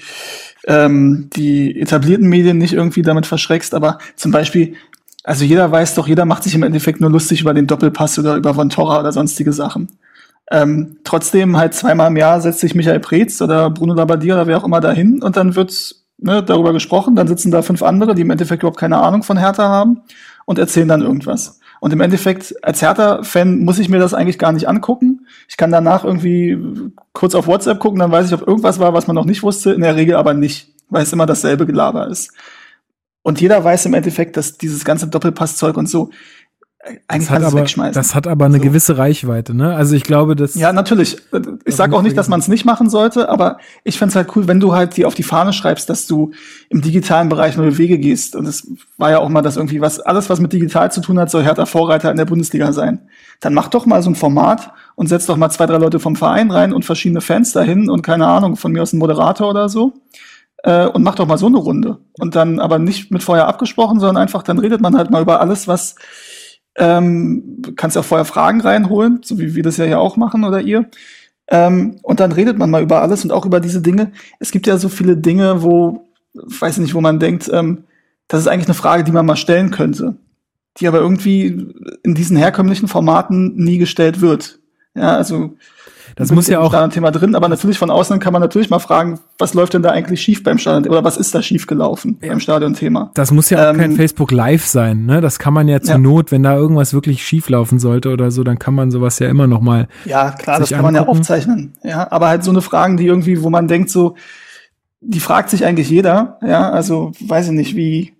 ähm, 0.67 1.29
die 1.35 1.79
etablierten 1.81 2.29
Medien 2.29 2.59
nicht 2.59 2.73
irgendwie 2.73 3.01
damit 3.01 3.25
verschreckst, 3.25 3.73
aber 3.73 3.97
zum 4.15 4.31
Beispiel, 4.31 4.75
also 5.23 5.43
jeder 5.43 5.71
weiß 5.71 5.95
doch, 5.95 6.07
jeder 6.07 6.25
macht 6.25 6.43
sich 6.43 6.53
im 6.53 6.63
Endeffekt 6.63 7.01
nur 7.01 7.09
lustig 7.09 7.41
über 7.41 7.55
den 7.55 7.65
Doppelpass 7.65 8.19
oder 8.19 8.35
über 8.35 8.53
Von 8.53 8.69
Torra 8.69 8.99
oder 8.99 9.11
sonstige 9.11 9.51
Sachen. 9.51 9.89
Ähm, 10.49 10.97
trotzdem 11.03 11.57
halt 11.57 11.73
zweimal 11.73 12.07
im 12.07 12.17
Jahr 12.17 12.39
setzt 12.39 12.59
sich 12.59 12.75
Michael 12.75 12.99
Preetz 12.99 13.41
oder 13.41 13.69
Bruno 13.69 13.93
Labbadia 13.93 14.35
oder 14.35 14.47
wer 14.47 14.57
auch 14.57 14.63
immer 14.63 14.79
dahin 14.79 15.21
und 15.21 15.35
dann 15.35 15.55
wird 15.55 15.95
ne, 16.17 16.43
darüber 16.43 16.71
gesprochen, 16.73 17.15
dann 17.15 17.27
sitzen 17.27 17.51
da 17.51 17.61
fünf 17.61 17.83
andere, 17.83 18.15
die 18.15 18.21
im 18.21 18.29
Endeffekt 18.29 18.63
überhaupt 18.63 18.79
keine 18.79 18.99
Ahnung 18.99 19.23
von 19.23 19.37
Hertha 19.37 19.67
haben 19.67 20.01
und 20.45 20.59
erzählen 20.59 20.87
dann 20.87 21.01
irgendwas. 21.01 21.59
Und 21.79 21.93
im 21.93 22.01
Endeffekt, 22.01 22.55
als 22.63 22.81
Hertha-Fan 22.81 23.59
muss 23.59 23.79
ich 23.79 23.89
mir 23.89 23.99
das 23.99 24.13
eigentlich 24.13 24.39
gar 24.39 24.51
nicht 24.51 24.67
angucken. 24.67 25.27
Ich 25.47 25.57
kann 25.57 25.71
danach 25.71 26.03
irgendwie 26.03 26.57
kurz 27.13 27.35
auf 27.35 27.47
WhatsApp 27.47 27.79
gucken, 27.79 27.99
dann 27.99 28.11
weiß 28.11 28.27
ich, 28.27 28.33
ob 28.33 28.47
irgendwas 28.47 28.79
war, 28.79 28.93
was 28.93 29.07
man 29.07 29.15
noch 29.15 29.25
nicht 29.25 29.43
wusste. 29.43 29.73
In 29.73 29.81
der 29.81 29.95
Regel 29.95 30.15
aber 30.15 30.33
nicht, 30.33 30.73
weil 30.89 31.03
es 31.03 31.13
immer 31.13 31.25
dasselbe 31.25 31.65
Gelaber 31.65 32.07
ist. 32.07 32.31
Und 33.21 33.41
jeder 33.41 33.63
weiß 33.63 33.85
im 33.85 33.93
Endeffekt, 33.93 34.37
dass 34.37 34.57
dieses 34.57 34.85
ganze 34.85 35.07
Doppelpasszeug 35.07 35.75
und 35.75 35.89
so, 35.89 36.11
eigentlich 37.07 37.27
das 37.27 37.29
hat, 37.29 37.43
aber, 37.43 37.91
das 37.91 38.15
hat 38.15 38.27
aber 38.27 38.45
eine 38.45 38.57
so. 38.57 38.63
gewisse 38.63 38.97
Reichweite, 38.97 39.53
ne? 39.53 39.75
Also 39.75 39.95
ich 39.95 40.03
glaube, 40.03 40.35
dass. 40.35 40.55
Ja, 40.55 40.73
natürlich. 40.73 41.17
Ich 41.65 41.75
sage 41.75 41.95
auch 41.95 42.01
nicht, 42.01 42.17
dass 42.17 42.27
man 42.27 42.39
es 42.39 42.47
nicht 42.47 42.65
machen 42.65 42.89
sollte, 42.89 43.29
aber 43.29 43.57
ich 43.83 43.97
fände 43.97 44.15
halt 44.15 44.35
cool, 44.35 44.47
wenn 44.47 44.59
du 44.59 44.73
halt 44.73 44.97
die 44.97 45.05
auf 45.05 45.15
die 45.15 45.23
Fahne 45.23 45.53
schreibst, 45.53 45.89
dass 45.89 46.07
du 46.07 46.31
im 46.69 46.81
digitalen 46.81 47.29
Bereich 47.29 47.57
neue 47.57 47.77
Wege 47.77 47.97
gehst. 47.97 48.35
Und 48.35 48.45
es 48.47 48.67
war 48.97 49.11
ja 49.11 49.19
auch 49.19 49.29
mal 49.29 49.41
das 49.41 49.57
irgendwie, 49.57 49.81
was 49.81 49.99
alles, 49.99 50.29
was 50.29 50.39
mit 50.39 50.53
digital 50.53 50.91
zu 50.91 51.01
tun 51.01 51.19
hat, 51.19 51.29
soll 51.29 51.43
Hertha 51.43 51.65
Vorreiter 51.65 52.11
in 52.11 52.17
der 52.17 52.25
Bundesliga 52.25 52.71
sein. 52.71 53.07
Dann 53.39 53.53
mach 53.53 53.67
doch 53.67 53.85
mal 53.85 54.01
so 54.01 54.09
ein 54.09 54.15
Format 54.15 54.71
und 54.95 55.07
setz 55.07 55.25
doch 55.25 55.37
mal 55.37 55.49
zwei, 55.49 55.65
drei 55.65 55.77
Leute 55.77 55.99
vom 55.99 56.15
Verein 56.15 56.51
rein 56.51 56.73
und 56.73 56.85
verschiedene 56.85 57.21
Fans 57.21 57.51
dahin 57.51 57.89
und 57.89 58.01
keine 58.01 58.27
Ahnung, 58.27 58.55
von 58.55 58.71
mir 58.71 58.81
aus 58.81 58.93
ein 58.93 58.99
Moderator 58.99 59.49
oder 59.49 59.69
so. 59.69 59.93
Äh, 60.63 60.87
und 60.87 61.03
mach 61.03 61.15
doch 61.15 61.27
mal 61.27 61.37
so 61.37 61.45
eine 61.47 61.57
Runde. 61.57 61.99
Und 62.19 62.35
dann 62.35 62.59
aber 62.59 62.79
nicht 62.79 63.11
mit 63.11 63.23
vorher 63.23 63.47
abgesprochen, 63.47 63.99
sondern 63.99 64.21
einfach, 64.21 64.43
dann 64.43 64.57
redet 64.57 64.81
man 64.81 64.97
halt 64.97 65.11
mal 65.11 65.21
über 65.21 65.39
alles, 65.39 65.67
was 65.67 65.95
ähm, 66.77 67.61
kannst 67.75 67.95
ja 67.95 68.03
vorher 68.03 68.25
Fragen 68.25 68.61
reinholen, 68.61 69.21
so 69.23 69.39
wie 69.39 69.55
wir 69.55 69.63
das 69.63 69.77
ja 69.77 69.85
hier 69.85 69.99
auch 69.99 70.15
machen 70.15 70.43
oder 70.43 70.61
ihr. 70.61 70.89
Ähm, 71.49 71.97
und 72.03 72.19
dann 72.19 72.31
redet 72.31 72.57
man 72.57 72.69
mal 72.69 72.83
über 72.83 73.01
alles 73.01 73.23
und 73.23 73.31
auch 73.31 73.45
über 73.45 73.59
diese 73.59 73.81
Dinge. 73.81 74.11
Es 74.39 74.51
gibt 74.51 74.67
ja 74.67 74.77
so 74.77 74.89
viele 74.89 75.17
Dinge, 75.17 75.63
wo, 75.63 76.07
weiß 76.33 76.77
ich 76.77 76.83
nicht, 76.83 76.93
wo 76.93 77.01
man 77.01 77.19
denkt, 77.19 77.49
ähm, 77.51 77.83
das 78.27 78.41
ist 78.41 78.47
eigentlich 78.47 78.67
eine 78.67 78.73
Frage, 78.73 79.03
die 79.03 79.11
man 79.11 79.25
mal 79.25 79.37
stellen 79.37 79.71
könnte, 79.71 80.15
die 80.77 80.87
aber 80.87 80.99
irgendwie 80.99 81.65
in 82.03 82.13
diesen 82.13 82.37
herkömmlichen 82.37 82.87
Formaten 82.87 83.55
nie 83.55 83.77
gestellt 83.77 84.21
wird. 84.21 84.59
Ja, 84.93 85.15
also 85.15 85.55
das 86.17 86.31
muss 86.31 86.47
ja 86.47 86.59
auch 86.59 86.71
da 86.71 86.83
ein 86.83 86.89
Thema 86.89 87.11
drin, 87.11 87.35
aber 87.35 87.47
natürlich 87.47 87.77
von 87.77 87.91
außen 87.91 88.19
kann 88.19 88.33
man 88.33 88.41
natürlich 88.41 88.71
mal 88.71 88.79
fragen, 88.79 89.19
was 89.37 89.53
läuft 89.53 89.75
denn 89.75 89.83
da 89.83 89.91
eigentlich 89.91 90.19
schief 90.19 90.43
beim 90.43 90.57
Stadion 90.57 90.91
oder 90.91 91.03
was 91.03 91.15
ist 91.15 91.33
da 91.35 91.43
schief 91.43 91.67
gelaufen 91.67 92.17
ja. 92.21 92.29
beim 92.29 92.39
Stadion-Thema? 92.39 93.11
Das 93.13 93.31
muss 93.31 93.51
ja 93.51 93.69
auch 93.69 93.73
ähm, 93.73 93.79
kein 93.79 93.91
Facebook 93.91 94.31
Live 94.31 94.65
sein, 94.65 95.05
ne? 95.05 95.21
Das 95.21 95.37
kann 95.37 95.53
man 95.53 95.67
ja 95.67 95.79
zur 95.79 95.93
ja. 95.93 95.97
Not, 95.99 96.31
wenn 96.31 96.41
da 96.41 96.55
irgendwas 96.55 96.93
wirklich 96.93 97.23
schief 97.23 97.49
laufen 97.49 97.77
sollte 97.77 98.09
oder 98.09 98.31
so, 98.31 98.43
dann 98.43 98.57
kann 98.57 98.73
man 98.73 98.89
sowas 98.89 99.19
ja 99.19 99.29
immer 99.29 99.45
noch 99.45 99.61
mal 99.61 99.87
Ja, 100.05 100.31
klar, 100.31 100.59
das 100.59 100.69
kann 100.69 100.79
angucken. 100.79 100.93
man 100.93 101.03
ja 101.03 101.07
aufzeichnen. 101.07 101.73
Ja, 101.83 102.11
aber 102.11 102.29
halt 102.29 102.43
so 102.43 102.49
eine 102.49 102.61
Fragen, 102.61 102.97
die 102.97 103.05
irgendwie, 103.05 103.43
wo 103.43 103.51
man 103.51 103.67
denkt 103.67 103.91
so, 103.91 104.15
die 105.01 105.19
fragt 105.19 105.51
sich 105.51 105.65
eigentlich 105.65 105.89
jeder, 105.89 106.39
ja, 106.41 106.71
also 106.71 107.11
weiß 107.19 107.47
ich 107.47 107.53
nicht, 107.53 107.75
wie 107.75 108.13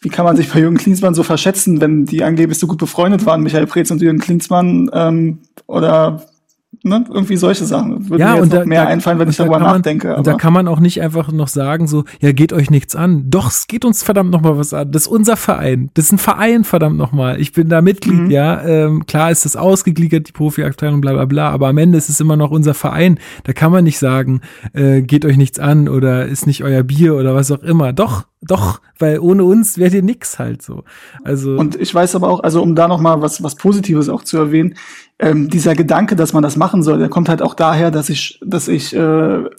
wie 0.00 0.10
kann 0.10 0.24
man 0.24 0.36
sich 0.36 0.52
bei 0.52 0.60
Jürgen 0.60 0.76
Klinsmann 0.76 1.14
so 1.14 1.24
verschätzen, 1.24 1.80
wenn 1.80 2.04
die 2.04 2.22
angeblich 2.22 2.58
so 2.58 2.68
gut 2.68 2.78
befreundet 2.78 3.26
waren, 3.26 3.42
Michael 3.42 3.66
Preetz 3.66 3.90
und 3.90 4.00
Jürgen 4.00 4.20
Klinsmann, 4.20 4.88
ähm, 4.92 5.38
oder 5.66 6.22
Ne? 6.84 7.04
Irgendwie 7.10 7.36
solche 7.36 7.64
Sachen. 7.64 8.08
Würde 8.08 8.22
ja, 8.22 8.30
mir 8.30 8.34
jetzt 8.36 8.42
und 8.42 8.52
da, 8.52 8.64
mehr 8.64 8.84
da, 8.84 8.88
einfallen, 8.88 9.18
wenn 9.18 9.28
ich 9.28 9.36
darüber 9.36 9.58
man, 9.58 9.76
nachdenke. 9.76 10.14
Und 10.14 10.26
da 10.26 10.34
kann 10.34 10.52
man 10.52 10.68
auch 10.68 10.80
nicht 10.80 11.00
einfach 11.00 11.32
noch 11.32 11.48
sagen, 11.48 11.88
so, 11.88 12.04
ja, 12.20 12.32
geht 12.32 12.52
euch 12.52 12.70
nichts 12.70 12.94
an. 12.94 13.24
Doch, 13.30 13.48
es 13.48 13.66
geht 13.66 13.84
uns 13.84 14.02
verdammt 14.02 14.30
noch 14.30 14.42
mal 14.42 14.56
was 14.58 14.72
an. 14.72 14.92
Das 14.92 15.02
ist 15.02 15.08
unser 15.08 15.36
Verein. 15.36 15.90
Das 15.94 16.06
ist 16.06 16.12
ein 16.12 16.18
Verein, 16.18 16.64
verdammt 16.64 16.96
noch 16.96 17.10
mal. 17.10 17.40
Ich 17.40 17.52
bin 17.52 17.68
da 17.68 17.80
Mitglied, 17.80 18.20
mhm. 18.20 18.30
ja. 18.30 18.62
Ähm, 18.62 19.06
klar 19.06 19.30
ist 19.30 19.44
das 19.44 19.56
ausgegliedert, 19.56 20.28
die 20.28 20.32
Profi-Abteilung, 20.32 21.00
bla 21.00 21.14
bla 21.14 21.24
bla, 21.24 21.50
aber 21.50 21.68
am 21.68 21.78
Ende 21.78 21.98
ist 21.98 22.10
es 22.10 22.20
immer 22.20 22.36
noch 22.36 22.50
unser 22.50 22.74
Verein. 22.74 23.18
Da 23.44 23.54
kann 23.54 23.72
man 23.72 23.82
nicht 23.82 23.98
sagen, 23.98 24.42
äh, 24.72 25.02
geht 25.02 25.24
euch 25.24 25.36
nichts 25.36 25.58
an 25.58 25.88
oder 25.88 26.26
ist 26.26 26.46
nicht 26.46 26.62
euer 26.62 26.84
Bier 26.84 27.16
oder 27.16 27.34
was 27.34 27.50
auch 27.50 27.62
immer. 27.62 27.92
Doch, 27.92 28.26
doch, 28.40 28.80
weil 28.98 29.18
ohne 29.18 29.44
uns 29.44 29.78
wäre 29.78 29.96
ihr 29.96 30.02
nix 30.02 30.38
halt 30.38 30.62
so. 30.62 30.84
Also 31.24 31.56
und 31.56 31.74
ich 31.74 31.92
weiß 31.92 32.14
aber 32.14 32.28
auch, 32.28 32.40
also 32.40 32.62
um 32.62 32.76
da 32.76 32.86
noch 32.86 33.00
mal 33.00 33.20
was 33.20 33.42
was 33.42 33.56
Positives 33.56 34.08
auch 34.08 34.22
zu 34.22 34.36
erwähnen, 34.36 34.74
ähm, 35.18 35.48
dieser 35.48 35.74
Gedanke, 35.74 36.14
dass 36.14 36.32
man 36.32 36.42
das 36.42 36.56
machen 36.56 36.82
soll, 36.84 36.98
der 36.98 37.08
kommt 37.08 37.28
halt 37.28 37.42
auch 37.42 37.54
daher, 37.54 37.90
dass 37.90 38.08
ich 38.08 38.38
dass 38.44 38.68
ich 38.68 38.94
äh, 38.94 38.98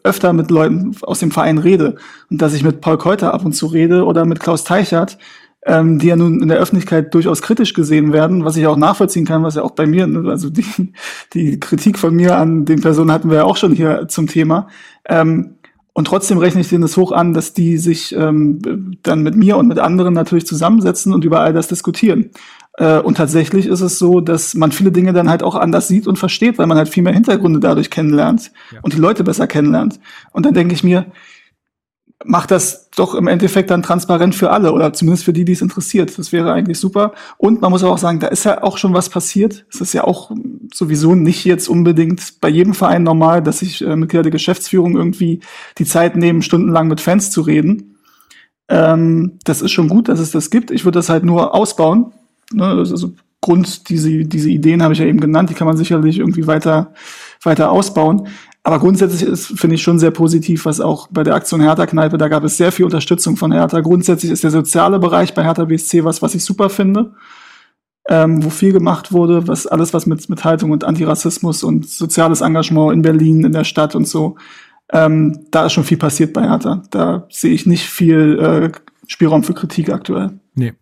öfter 0.04 0.32
mit 0.32 0.50
Leuten 0.50 0.96
aus 1.02 1.20
dem 1.20 1.32
Verein 1.32 1.58
rede 1.58 1.96
und 2.30 2.42
dass 2.42 2.54
ich 2.54 2.64
mit 2.64 2.80
Paul 2.80 2.98
Keuter 2.98 3.34
ab 3.34 3.44
und 3.44 3.54
zu 3.54 3.66
rede 3.68 4.06
oder 4.06 4.26
mit 4.26 4.40
Klaus 4.40 4.64
Teichert, 4.64 5.18
ähm, 5.66 6.00
die 6.00 6.08
ja 6.08 6.16
nun 6.16 6.42
in 6.42 6.48
der 6.48 6.60
Öffentlichkeit 6.60 7.14
durchaus 7.14 7.42
kritisch 7.42 7.74
gesehen 7.74 8.14
werden, 8.14 8.46
was 8.46 8.56
ich 8.56 8.66
auch 8.66 8.78
nachvollziehen 8.78 9.26
kann, 9.26 9.44
was 9.44 9.56
ja 9.56 9.64
auch 9.64 9.72
bei 9.72 9.88
mir, 9.88 10.08
also 10.28 10.50
die 10.50 10.94
die 11.34 11.60
Kritik 11.60 12.00
von 12.00 12.16
mir 12.16 12.38
an 12.38 12.64
den 12.64 12.80
Personen 12.80 13.12
hatten 13.12 13.30
wir 13.30 13.40
ja 13.40 13.44
auch 13.44 13.58
schon 13.58 13.74
hier 13.74 14.08
zum 14.08 14.28
Thema. 14.28 14.68
Ähm, 15.06 15.56
und 16.00 16.06
trotzdem 16.06 16.38
rechne 16.38 16.62
ich 16.62 16.70
denen 16.70 16.82
das 16.82 16.96
hoch 16.96 17.12
an, 17.12 17.34
dass 17.34 17.52
die 17.52 17.78
sich 17.78 18.16
ähm, 18.16 18.96
dann 19.04 19.22
mit 19.22 19.36
mir 19.36 19.58
und 19.58 19.68
mit 19.68 19.80
anderen 19.80 20.14
natürlich 20.14 20.48
zusammensetzen 20.48 21.14
und 21.14 21.26
über 21.26 21.42
all 21.42 21.52
das 21.52 21.68
diskutieren. 21.68 22.30
Äh, 22.78 23.00
und 23.00 23.18
tatsächlich 23.18 23.66
ist 23.66 23.82
es 23.82 24.00
so, 24.00 24.22
dass 24.22 24.56
man 24.56 24.72
viele 24.72 24.94
Dinge 24.94 25.12
dann 25.12 25.30
halt 25.30 25.44
auch 25.44 25.56
anders 25.56 25.90
sieht 25.90 26.08
und 26.08 26.18
versteht, 26.18 26.58
weil 26.58 26.68
man 26.68 26.78
halt 26.78 26.88
viel 26.88 27.04
mehr 27.04 27.12
Hintergründe 27.12 27.60
dadurch 27.60 27.90
kennenlernt 27.90 28.54
ja. 28.72 28.80
und 28.82 28.94
die 28.94 28.98
Leute 28.98 29.26
besser 29.26 29.46
kennenlernt. 29.46 30.00
Und 30.32 30.46
dann 30.46 30.54
denke 30.54 30.74
ich 30.74 30.86
mir, 30.86 31.06
macht 32.26 32.52
das 32.52 32.90
doch 32.92 33.16
im 33.16 33.28
Endeffekt 33.28 33.70
dann 33.70 33.82
transparent 33.82 34.36
für 34.36 34.52
alle 34.52 34.74
oder 34.74 34.92
zumindest 34.92 35.24
für 35.24 35.32
die, 35.32 35.46
die 35.46 35.54
es 35.54 35.62
interessiert. 35.62 36.18
Das 36.18 36.34
wäre 36.34 36.52
eigentlich 36.52 36.78
super. 36.78 37.14
Und 37.38 37.62
man 37.62 37.72
muss 37.72 37.84
auch 37.84 37.98
sagen, 37.98 38.20
da 38.20 38.28
ist 38.28 38.44
ja 38.44 38.62
auch 38.62 38.78
schon 38.78 38.94
was 38.94 39.10
passiert. 39.10 39.66
Es 39.72 39.80
ist 39.80 39.94
ja 39.94 40.04
auch 40.04 40.32
sowieso 40.74 41.16
nicht 41.16 41.46
jetzt 41.46 41.70
unbedingt 41.70 42.42
bei 42.42 42.50
jedem 42.50 42.74
Verein 42.74 43.04
normal, 43.04 43.42
dass 43.42 43.60
sich 43.60 43.82
äh, 43.82 43.96
Mitglieder 43.96 44.24
der 44.24 44.32
Geschäftsführung 44.32 44.98
irgendwie 44.98 45.40
die 45.78 45.86
Zeit 45.86 46.18
nehmen, 46.18 46.42
stundenlang 46.42 46.90
mit 46.90 47.00
Fans 47.00 47.32
zu 47.32 47.42
reden. 47.42 47.96
Ähm, 48.68 49.40
das 49.46 49.62
ist 49.62 49.72
schon 49.72 49.88
gut, 49.88 50.10
dass 50.10 50.20
es 50.20 50.32
das 50.32 50.50
gibt. 50.50 50.72
Ich 50.72 50.84
würde 50.84 51.00
das 51.00 51.10
halt 51.10 51.24
nur 51.24 51.56
ausbauen. 51.56 52.12
Ne? 52.52 52.66
Also 52.66 53.14
Grund, 53.42 53.88
diese, 53.90 54.26
diese 54.26 54.50
Ideen 54.50 54.84
habe 54.84 54.94
ich 54.94 55.00
ja 55.00 55.06
eben 55.06 55.22
genannt, 55.22 55.50
die 55.50 55.54
kann 55.54 55.68
man 55.68 55.78
sicherlich 55.78 56.20
irgendwie 56.20 56.46
weiter, 56.46 56.94
weiter 57.42 57.72
ausbauen. 57.72 58.28
Aber 58.64 58.80
grundsätzlich 58.80 59.24
ist, 59.24 59.48
finde 59.60 59.76
ich, 59.76 59.82
schon 59.82 60.00
sehr 60.00 60.12
positiv, 60.12 60.66
was 60.66 60.82
auch 60.82 61.08
bei 61.10 61.24
der 61.24 61.36
Aktion 61.36 61.62
Hertha-Kneipe, 61.62 62.18
da 62.18 62.28
gab 62.28 62.44
es 62.44 62.58
sehr 62.58 62.72
viel 62.72 62.86
Unterstützung 62.86 63.38
von 63.38 63.52
Hertha. 63.52 63.80
Grundsätzlich 63.80 64.32
ist 64.32 64.44
der 64.44 64.52
soziale 64.52 65.00
Bereich 65.00 65.34
bei 65.34 65.44
Hertha 65.44 65.66
BSC 65.66 66.04
was, 66.04 66.22
was 66.22 66.36
ich 66.36 66.44
super 66.44 66.70
finde, 66.70 67.14
ähm, 68.10 68.44
wo 68.44 68.50
viel 68.50 68.74
gemacht 68.74 69.14
wurde, 69.14 69.48
was 69.48 69.66
alles, 69.66 69.94
was 69.94 70.06
mit, 70.06 70.30
mit 70.30 70.44
Haltung 70.44 70.72
und 70.72 70.84
Antirassismus 70.84 71.64
und 71.64 71.88
soziales 71.88 72.42
Engagement 72.42 72.94
in 72.94 73.02
Berlin, 73.02 73.46
in 73.46 73.54
der 73.54 73.64
Stadt 73.64 73.96
und 73.96 74.08
so, 74.08 74.36
ähm, 74.92 75.46
da 75.52 75.68
ist 75.68 75.74
schon 75.74 75.84
viel 75.84 75.98
passiert 75.98 76.34
bei 76.34 76.44
Hertha. 76.44 76.84
Da 76.90 77.28
sehe 77.30 77.54
ich 77.54 77.66
nicht 77.66 77.86
viel 77.86 78.40
äh, 78.40 78.72
Spielraum 79.08 79.44
für 79.44 79.54
Kritik 79.54 79.90
aktuell. 79.90 80.32
Nee. 80.56 80.74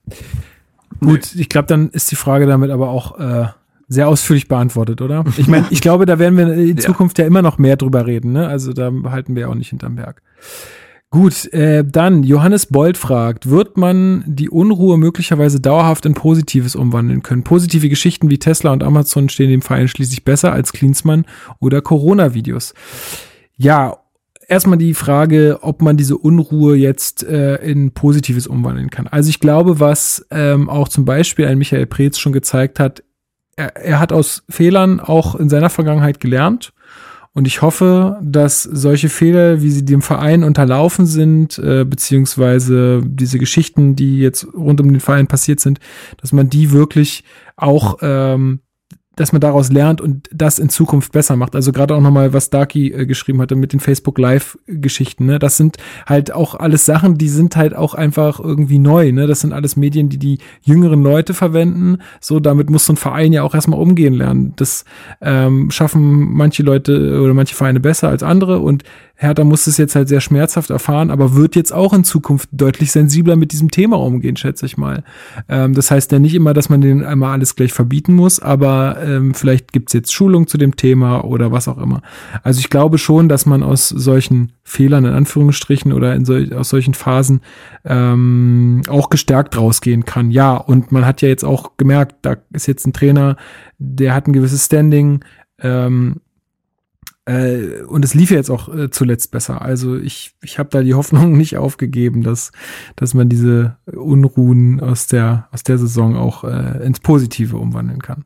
Gut, 0.99 1.35
ich 1.35 1.49
glaube, 1.49 1.67
dann 1.67 1.89
ist 1.89 2.09
die 2.09 2.15
Frage 2.15 2.47
damit 2.47 2.71
aber 2.71 2.89
auch 2.89 3.19
äh, 3.19 3.47
sehr 3.87 4.07
ausführlich 4.07 4.47
beantwortet, 4.47 5.01
oder? 5.01 5.23
Ich 5.37 5.47
meine, 5.47 5.67
ich 5.69 5.81
glaube, 5.81 6.05
da 6.05 6.19
werden 6.19 6.37
wir 6.37 6.53
in 6.53 6.77
Zukunft 6.77 7.17
ja. 7.17 7.23
ja 7.23 7.27
immer 7.27 7.41
noch 7.41 7.57
mehr 7.57 7.77
drüber 7.77 8.05
reden, 8.05 8.33
ne? 8.33 8.47
Also 8.47 8.73
da 8.73 8.91
halten 9.05 9.35
wir 9.35 9.43
ja 9.43 9.47
auch 9.47 9.55
nicht 9.55 9.69
hinterm 9.69 9.95
Berg. 9.95 10.21
Gut, 11.09 11.51
äh, 11.53 11.85
dann 11.85 12.23
Johannes 12.23 12.65
Bold 12.65 12.97
fragt, 12.97 13.49
wird 13.49 13.77
man 13.77 14.25
die 14.27 14.49
Unruhe 14.49 14.97
möglicherweise 14.97 15.61
dauerhaft 15.61 16.05
in 16.05 16.15
Positives 16.15 16.75
umwandeln 16.75 17.23
können? 17.23 17.43
Positive 17.43 17.87
Geschichten 17.87 18.29
wie 18.29 18.39
Tesla 18.39 18.73
und 18.73 18.83
Amazon 18.83 19.29
stehen 19.29 19.49
dem 19.49 19.61
Verein 19.61 19.87
schließlich 19.87 20.25
besser 20.25 20.51
als 20.51 20.73
Klinsmann 20.73 21.23
oder 21.59 21.81
Corona-Videos. 21.81 22.73
Ja, 23.55 23.99
erstmal 24.49 24.77
die 24.77 24.93
Frage, 24.93 25.59
ob 25.61 25.81
man 25.81 25.95
diese 25.95 26.17
Unruhe 26.17 26.75
jetzt 26.75 27.23
äh, 27.23 27.55
in 27.55 27.91
Positives 27.91 28.45
umwandeln 28.45 28.89
kann. 28.89 29.07
Also 29.07 29.29
ich 29.29 29.39
glaube, 29.39 29.79
was 29.79 30.25
ähm, 30.29 30.69
auch 30.69 30.89
zum 30.89 31.05
Beispiel 31.05 31.45
ein 31.47 31.57
Michael 31.57 31.85
Preetz 31.85 32.17
schon 32.17 32.33
gezeigt 32.33 32.81
hat, 32.81 33.03
er, 33.57 33.75
er 33.75 33.99
hat 33.99 34.13
aus 34.13 34.43
Fehlern 34.49 35.01
auch 35.01 35.35
in 35.35 35.49
seiner 35.49 35.69
Vergangenheit 35.69 36.21
gelernt. 36.21 36.71
Und 37.33 37.45
ich 37.45 37.61
hoffe, 37.61 38.17
dass 38.23 38.63
solche 38.63 39.09
Fehler, 39.09 39.61
wie 39.61 39.69
sie 39.69 39.85
dem 39.85 40.01
Verein 40.01 40.43
unterlaufen 40.43 41.05
sind, 41.05 41.59
äh, 41.59 41.85
beziehungsweise 41.85 43.03
diese 43.05 43.37
Geschichten, 43.37 43.95
die 43.95 44.19
jetzt 44.19 44.47
rund 44.55 44.81
um 44.81 44.91
den 44.91 45.01
Verein 45.01 45.27
passiert 45.27 45.59
sind, 45.59 45.79
dass 46.19 46.31
man 46.31 46.49
die 46.49 46.71
wirklich 46.71 47.23
auch 47.55 47.99
ähm, 48.01 48.61
dass 49.17 49.33
man 49.33 49.41
daraus 49.41 49.69
lernt 49.71 49.99
und 49.99 50.29
das 50.33 50.59
in 50.59 50.69
Zukunft 50.69 51.11
besser 51.11 51.35
macht. 51.35 51.55
Also 51.55 51.73
gerade 51.73 51.93
auch 51.95 52.01
nochmal, 52.01 52.31
was 52.31 52.49
Darky 52.49 52.91
äh, 52.91 53.05
geschrieben 53.05 53.41
hatte 53.41 53.55
mit 53.55 53.73
den 53.73 53.81
Facebook 53.81 54.17
Live-Geschichten. 54.17 55.25
Ne? 55.25 55.39
Das 55.39 55.57
sind 55.57 55.77
halt 56.05 56.31
auch 56.31 56.55
alles 56.55 56.85
Sachen, 56.85 57.17
die 57.17 57.27
sind 57.27 57.57
halt 57.57 57.75
auch 57.75 57.93
einfach 57.93 58.39
irgendwie 58.39 58.79
neu. 58.79 59.11
Ne? 59.11 59.27
Das 59.27 59.41
sind 59.41 59.51
alles 59.51 59.75
Medien, 59.75 60.07
die 60.07 60.19
die 60.19 60.37
jüngeren 60.61 61.03
Leute 61.03 61.33
verwenden. 61.33 61.97
So, 62.21 62.39
damit 62.39 62.69
muss 62.69 62.85
so 62.85 62.93
ein 62.93 62.97
Verein 62.97 63.33
ja 63.33 63.43
auch 63.43 63.55
erstmal 63.55 63.79
umgehen 63.79 64.13
lernen. 64.13 64.53
Das 64.55 64.85
ähm, 65.19 65.71
schaffen 65.71 66.33
manche 66.33 66.63
Leute 66.63 67.19
oder 67.21 67.33
manche 67.33 67.55
Vereine 67.55 67.79
besser 67.79 68.09
als 68.09 68.23
andere 68.23 68.59
und 68.59 68.83
Hertha 69.19 69.43
muss 69.43 69.65
es 69.65 69.77
jetzt 69.77 69.95
halt 69.95 70.07
sehr 70.07 70.21
schmerzhaft 70.21 70.69
erfahren, 70.69 71.09
aber 71.09 71.33
wird 71.33 71.55
jetzt 71.55 71.73
auch 71.73 71.91
in 71.91 72.03
Zukunft 72.03 72.49
deutlich 72.51 72.91
sensibler 72.91 73.35
mit 73.35 73.51
diesem 73.51 73.71
Thema 73.71 73.97
umgehen, 73.97 74.37
schätze 74.37 74.67
ich 74.67 74.77
mal. 74.77 75.03
Ähm, 75.49 75.73
das 75.73 75.89
heißt 75.89 76.11
ja 76.11 76.19
nicht 76.19 76.35
immer, 76.35 76.53
dass 76.53 76.69
man 76.69 76.81
denen 76.81 77.03
einmal 77.03 77.33
alles 77.33 77.55
gleich 77.55 77.73
verbieten 77.73 78.13
muss, 78.13 78.39
aber 78.39 78.97
ähm, 79.03 79.33
vielleicht 79.33 79.73
gibt's 79.73 79.93
jetzt 79.93 80.13
Schulung 80.13 80.45
zu 80.45 80.59
dem 80.59 80.75
Thema 80.75 81.23
oder 81.23 81.51
was 81.51 81.67
auch 81.67 81.79
immer. 81.79 82.03
Also 82.43 82.59
ich 82.59 82.69
glaube 82.69 82.99
schon, 82.99 83.27
dass 83.27 83.47
man 83.47 83.63
aus 83.63 83.89
solchen 83.89 84.53
Fehlern 84.63 85.05
in 85.05 85.13
Anführungsstrichen 85.13 85.93
oder 85.93 86.13
in 86.13 86.23
sol 86.23 86.53
aus 86.53 86.69
solchen 86.69 86.93
Phasen 86.93 87.41
ähm, 87.85 88.83
auch 88.87 89.09
gestärkt 89.09 89.57
rausgehen 89.57 90.05
kann. 90.05 90.29
Ja, 90.29 90.55
und 90.55 90.91
man 90.91 91.07
hat 91.07 91.23
ja 91.23 91.29
jetzt 91.29 91.43
auch 91.43 91.71
gemerkt, 91.77 92.17
da 92.21 92.35
ist 92.53 92.67
jetzt 92.67 92.85
ein 92.85 92.93
Trainer, 92.93 93.35
der 93.79 94.13
hat 94.13 94.27
ein 94.27 94.33
gewisses 94.33 94.65
Standing. 94.65 95.23
Ähm, 95.59 96.17
äh, 97.27 97.83
und 97.83 98.05
es 98.05 98.13
lief 98.13 98.31
ja 98.31 98.37
jetzt 98.37 98.49
auch 98.49 98.73
äh, 98.73 98.89
zuletzt 98.89 99.31
besser. 99.31 99.61
Also 99.61 99.97
ich, 99.97 100.33
ich 100.41 100.59
habe 100.59 100.69
da 100.69 100.81
die 100.81 100.93
Hoffnung 100.95 101.37
nicht 101.37 101.57
aufgegeben, 101.57 102.23
dass, 102.23 102.51
dass 102.95 103.13
man 103.13 103.27
diese 103.27 103.77
Unruhen 103.85 104.79
aus 104.79 105.07
der, 105.07 105.47
aus 105.51 105.63
der 105.63 105.77
Saison 105.77 106.15
auch 106.15 106.43
äh, 106.45 106.85
ins 106.85 107.01
Positive 107.01 107.57
umwandeln 107.57 108.01
kann. 108.01 108.23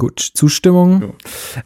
Gut, 0.00 0.20
Zustimmung. 0.20 1.02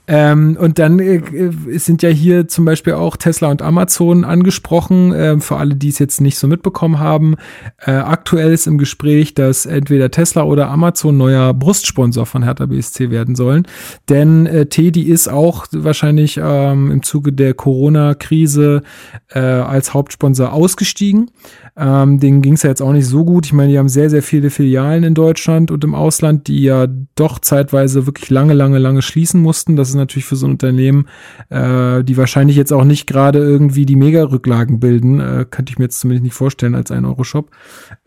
Ja. 0.08 0.32
Ähm, 0.32 0.56
und 0.58 0.78
dann 0.78 0.98
äh, 1.00 1.16
äh, 1.16 1.78
sind 1.78 2.02
ja 2.02 2.08
hier 2.08 2.48
zum 2.48 2.64
Beispiel 2.64 2.94
auch 2.94 3.18
Tesla 3.18 3.50
und 3.50 3.60
Amazon 3.60 4.24
angesprochen, 4.24 5.12
äh, 5.12 5.38
für 5.38 5.58
alle, 5.58 5.74
die 5.74 5.90
es 5.90 5.98
jetzt 5.98 6.22
nicht 6.22 6.38
so 6.38 6.46
mitbekommen 6.46 6.98
haben. 6.98 7.36
Äh, 7.76 7.90
aktuell 7.90 8.54
ist 8.54 8.66
im 8.66 8.78
Gespräch, 8.78 9.34
dass 9.34 9.66
entweder 9.66 10.10
Tesla 10.10 10.44
oder 10.44 10.70
Amazon 10.70 11.18
neuer 11.18 11.52
Brustsponsor 11.52 12.24
von 12.24 12.42
Hertha 12.42 12.64
BSC 12.64 13.10
werden 13.10 13.34
sollen. 13.34 13.66
Denn 14.08 14.46
äh, 14.46 14.64
Teddy 14.64 15.02
ist 15.02 15.28
auch 15.28 15.66
wahrscheinlich 15.70 16.40
ähm, 16.42 16.90
im 16.90 17.02
Zuge 17.02 17.34
der 17.34 17.52
Corona-Krise 17.52 18.82
äh, 19.28 19.40
als 19.40 19.92
Hauptsponsor 19.92 20.54
ausgestiegen. 20.54 21.30
Ähm, 21.74 22.20
denen 22.20 22.42
ging 22.42 22.52
es 22.54 22.62
ja 22.62 22.68
jetzt 22.68 22.82
auch 22.82 22.92
nicht 22.92 23.06
so 23.06 23.24
gut. 23.24 23.46
Ich 23.46 23.54
meine, 23.54 23.70
die 23.70 23.78
haben 23.78 23.88
sehr, 23.88 24.10
sehr 24.10 24.22
viele 24.22 24.50
Filialen 24.50 25.04
in 25.04 25.14
Deutschland 25.14 25.70
und 25.70 25.82
im 25.84 25.94
Ausland, 25.94 26.46
die 26.46 26.62
ja 26.62 26.86
doch 27.14 27.38
zeitweise 27.38 28.04
wirklich 28.06 28.28
lange, 28.28 28.52
lange, 28.52 28.78
lange 28.78 29.00
schließen 29.00 29.40
mussten. 29.40 29.76
Das 29.76 29.88
ist 29.88 29.94
natürlich 29.94 30.26
für 30.26 30.36
so 30.36 30.46
ein 30.46 30.52
Unternehmen, 30.52 31.08
äh, 31.48 32.04
die 32.04 32.18
wahrscheinlich 32.18 32.56
jetzt 32.56 32.72
auch 32.72 32.84
nicht 32.84 33.06
gerade 33.06 33.38
irgendwie 33.38 33.86
die 33.86 33.96
Mega-Rücklagen 33.96 34.80
bilden, 34.80 35.20
äh, 35.20 35.46
könnte 35.50 35.72
ich 35.72 35.78
mir 35.78 35.86
jetzt 35.86 36.00
zumindest 36.00 36.24
nicht 36.24 36.34
vorstellen 36.34 36.74
als 36.74 36.90
ein 36.90 37.06
Euro-Shop. 37.06 37.50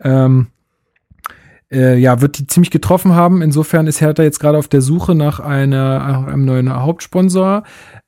Ähm, 0.00 0.46
äh, 1.72 1.98
ja, 1.98 2.20
wird 2.20 2.38
die 2.38 2.46
ziemlich 2.46 2.70
getroffen 2.70 3.14
haben. 3.14 3.42
Insofern 3.42 3.88
ist 3.88 4.00
Hertha 4.00 4.22
jetzt 4.22 4.38
gerade 4.38 4.58
auf 4.58 4.68
der 4.68 4.80
Suche 4.80 5.16
nach 5.16 5.40
einer, 5.40 6.26
einem 6.28 6.44
neuen 6.44 6.72
Hauptsponsor. 6.72 7.64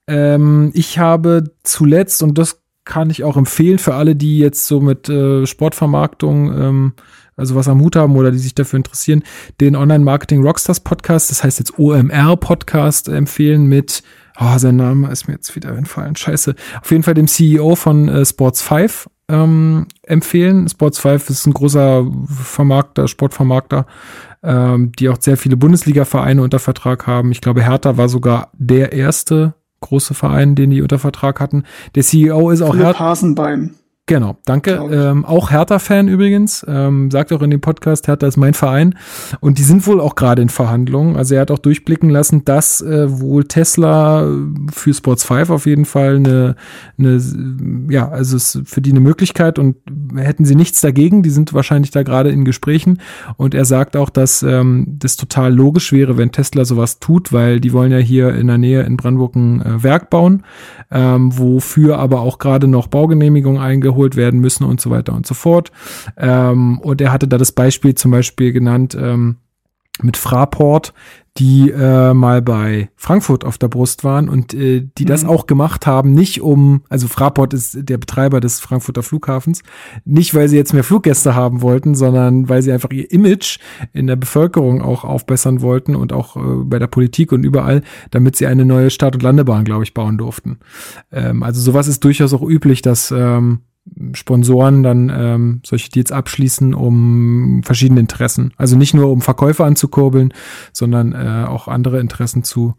Ähm, 0.06 0.70
ich 0.74 1.00
habe 1.00 1.44
zuletzt, 1.64 2.22
und 2.22 2.38
das 2.38 2.62
kann 2.88 3.10
ich 3.10 3.22
auch 3.22 3.36
empfehlen 3.36 3.78
für 3.78 3.94
alle, 3.94 4.16
die 4.16 4.38
jetzt 4.38 4.66
so 4.66 4.80
mit 4.80 5.08
äh, 5.08 5.46
Sportvermarktung, 5.46 6.52
ähm, 6.58 6.92
also 7.36 7.54
was 7.54 7.68
am 7.68 7.80
Hut 7.80 7.94
haben 7.94 8.16
oder 8.16 8.32
die 8.32 8.38
sich 8.38 8.54
dafür 8.54 8.78
interessieren, 8.78 9.22
den 9.60 9.76
Online-Marketing 9.76 10.42
Rockstars 10.42 10.80
Podcast, 10.80 11.30
das 11.30 11.44
heißt 11.44 11.60
jetzt 11.60 11.78
OMR 11.78 12.36
Podcast 12.38 13.08
empfehlen 13.08 13.66
mit, 13.66 14.02
oh, 14.40 14.56
sein 14.56 14.76
Name 14.76 15.10
ist 15.10 15.28
mir 15.28 15.34
jetzt 15.34 15.54
wieder 15.54 15.76
entfallen, 15.76 16.16
scheiße, 16.16 16.54
auf 16.82 16.90
jeden 16.90 17.02
Fall 17.04 17.14
dem 17.14 17.28
CEO 17.28 17.76
von 17.76 18.08
äh, 18.08 18.24
Sports 18.24 18.62
5 18.62 19.06
ähm, 19.28 19.86
empfehlen. 20.02 20.66
Sports 20.68 20.98
5 20.98 21.28
ist 21.28 21.46
ein 21.46 21.52
großer 21.52 22.10
Vermarkter, 22.26 23.06
Sportvermarkter, 23.06 23.86
ähm, 24.42 24.92
die 24.98 25.10
auch 25.10 25.18
sehr 25.20 25.36
viele 25.36 25.58
Bundesliga-Vereine 25.58 26.42
unter 26.42 26.58
Vertrag 26.58 27.06
haben. 27.06 27.32
Ich 27.32 27.42
glaube, 27.42 27.62
Hertha 27.62 27.98
war 27.98 28.08
sogar 28.08 28.50
der 28.54 28.94
erste 28.94 29.52
große 29.80 30.14
Verein, 30.14 30.54
den 30.54 30.70
die 30.70 30.82
unter 30.82 30.98
Vertrag 30.98 31.40
hatten. 31.40 31.64
Der 31.94 32.02
CEO 32.02 32.50
ist 32.50 32.62
auch 32.62 32.74
Philipp 32.74 32.98
Hasenbein. 32.98 33.74
Genau, 34.08 34.38
danke. 34.46 34.70
Ähm, 34.90 35.26
auch 35.26 35.50
Hertha-Fan 35.50 36.08
übrigens. 36.08 36.64
Ähm, 36.66 37.10
sagt 37.10 37.30
auch 37.30 37.42
in 37.42 37.50
dem 37.50 37.60
Podcast, 37.60 38.08
Hertha 38.08 38.26
ist 38.26 38.38
mein 38.38 38.54
Verein. 38.54 38.94
Und 39.40 39.58
die 39.58 39.62
sind 39.62 39.86
wohl 39.86 40.00
auch 40.00 40.14
gerade 40.14 40.40
in 40.40 40.48
Verhandlungen. 40.48 41.14
Also 41.16 41.34
er 41.34 41.42
hat 41.42 41.50
auch 41.50 41.58
durchblicken 41.58 42.08
lassen, 42.08 42.42
dass 42.46 42.80
äh, 42.80 43.20
wohl 43.20 43.44
Tesla 43.44 44.26
für 44.72 44.94
Sports 44.94 45.24
5 45.24 45.50
auf 45.50 45.66
jeden 45.66 45.84
Fall 45.84 46.16
eine, 46.16 46.56
eine 46.98 47.20
ja, 47.90 48.08
also 48.08 48.38
es 48.38 48.58
für 48.64 48.80
die 48.80 48.92
eine 48.92 49.00
Möglichkeit 49.00 49.58
und 49.58 49.76
hätten 50.16 50.46
sie 50.46 50.54
nichts 50.54 50.80
dagegen. 50.80 51.22
Die 51.22 51.28
sind 51.28 51.52
wahrscheinlich 51.52 51.90
da 51.90 52.02
gerade 52.02 52.30
in 52.30 52.46
Gesprächen. 52.46 53.00
Und 53.36 53.54
er 53.54 53.66
sagt 53.66 53.94
auch, 53.94 54.08
dass 54.08 54.42
ähm, 54.42 54.86
das 54.98 55.18
total 55.18 55.54
logisch 55.54 55.92
wäre, 55.92 56.16
wenn 56.16 56.32
Tesla 56.32 56.64
sowas 56.64 56.98
tut, 56.98 57.30
weil 57.34 57.60
die 57.60 57.74
wollen 57.74 57.92
ja 57.92 57.98
hier 57.98 58.34
in 58.34 58.46
der 58.46 58.56
Nähe 58.56 58.84
in 58.84 58.96
Brandenburg 58.96 59.36
ein 59.36 59.60
äh, 59.60 59.82
Werk 59.82 60.08
bauen, 60.08 60.44
ähm, 60.90 61.38
wofür 61.38 61.98
aber 61.98 62.22
auch 62.22 62.38
gerade 62.38 62.68
noch 62.68 62.86
Baugenehmigungen 62.86 63.60
eingeholt 63.60 63.97
geholt 63.98 64.14
werden 64.14 64.40
müssen 64.40 64.64
und 64.64 64.80
so 64.80 64.90
weiter 64.90 65.12
und 65.12 65.26
so 65.26 65.34
fort. 65.34 65.72
Ähm, 66.16 66.78
und 66.78 67.00
er 67.00 67.12
hatte 67.12 67.26
da 67.26 67.36
das 67.36 67.50
Beispiel 67.50 67.94
zum 67.94 68.12
Beispiel 68.12 68.52
genannt 68.52 68.96
ähm, 68.98 69.38
mit 70.00 70.16
Fraport, 70.16 70.94
die 71.38 71.70
äh, 71.70 72.14
mal 72.14 72.42
bei 72.42 72.90
Frankfurt 72.96 73.44
auf 73.44 73.58
der 73.58 73.68
Brust 73.68 74.02
waren 74.02 74.28
und 74.28 74.54
äh, 74.54 74.86
die 74.98 75.04
mhm. 75.04 75.08
das 75.08 75.24
auch 75.24 75.46
gemacht 75.46 75.86
haben, 75.86 76.12
nicht 76.12 76.40
um, 76.40 76.82
also 76.88 77.06
Fraport 77.06 77.54
ist 77.54 77.88
der 77.88 77.98
Betreiber 77.98 78.40
des 78.40 78.58
Frankfurter 78.58 79.04
Flughafens, 79.04 79.62
nicht 80.04 80.34
weil 80.34 80.48
sie 80.48 80.56
jetzt 80.56 80.72
mehr 80.72 80.82
Fluggäste 80.82 81.36
haben 81.36 81.62
wollten, 81.62 81.94
sondern 81.94 82.48
weil 82.48 82.62
sie 82.62 82.72
einfach 82.72 82.90
ihr 82.90 83.10
Image 83.12 83.58
in 83.92 84.08
der 84.08 84.16
Bevölkerung 84.16 84.82
auch 84.82 85.04
aufbessern 85.04 85.60
wollten 85.60 85.94
und 85.94 86.12
auch 86.12 86.36
äh, 86.36 86.64
bei 86.64 86.78
der 86.80 86.88
Politik 86.88 87.30
und 87.30 87.44
überall, 87.44 87.82
damit 88.10 88.34
sie 88.36 88.46
eine 88.46 88.64
neue 88.64 88.90
Start- 88.90 89.14
und 89.14 89.22
Landebahn, 89.22 89.64
glaube 89.64 89.84
ich, 89.84 89.94
bauen 89.94 90.18
durften. 90.18 90.58
Ähm, 91.12 91.42
also 91.44 91.60
sowas 91.60 91.86
ist 91.86 92.02
durchaus 92.02 92.34
auch 92.34 92.42
üblich, 92.42 92.82
dass 92.82 93.12
ähm, 93.12 93.60
Sponsoren 94.12 94.82
dann 94.82 95.10
ähm, 95.14 95.60
solche 95.64 95.90
Deals 95.90 96.12
abschließen, 96.12 96.74
um 96.74 97.62
verschiedene 97.64 98.00
Interessen. 98.00 98.52
Also 98.56 98.76
nicht 98.76 98.94
nur 98.94 99.10
um 99.10 99.20
Verkäufer 99.20 99.64
anzukurbeln, 99.64 100.32
sondern 100.72 101.12
äh, 101.12 101.46
auch 101.48 101.68
andere 101.68 102.00
Interessen 102.00 102.44
zu, 102.44 102.74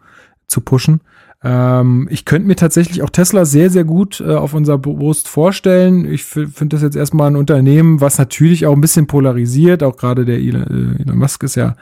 zu 0.48 0.62
pushen. 0.62 1.02
Ähm, 1.42 2.08
ich 2.12 2.26
könnte 2.26 2.48
mir 2.48 2.56
tatsächlich 2.56 3.02
auch 3.02 3.10
Tesla 3.10 3.46
sehr, 3.46 3.70
sehr 3.70 3.86
gut 3.86 4.20
äh, 4.20 4.36
auf 4.36 4.54
unser 4.54 4.78
Brust 4.78 5.28
vorstellen. 5.30 6.06
Ich 6.06 6.24
finde 6.24 6.68
das 6.68 6.82
jetzt 6.82 6.98
erstmal 6.98 7.32
ein 7.32 7.38
Unternehmen, 7.38 8.02
was 8.02 8.18
natürlich 8.18 8.66
auch 8.66 8.74
ein 8.74 8.82
bisschen 8.82 9.08
polarisiert. 9.08 9.82
Auch 9.84 9.96
gerade 9.96 10.26
der 10.26 10.38
Elon, 10.38 10.98
äh, 10.98 11.02
Elon 11.02 11.18
Musk 11.18 11.44
ist 11.44 11.56
ja 11.56 11.76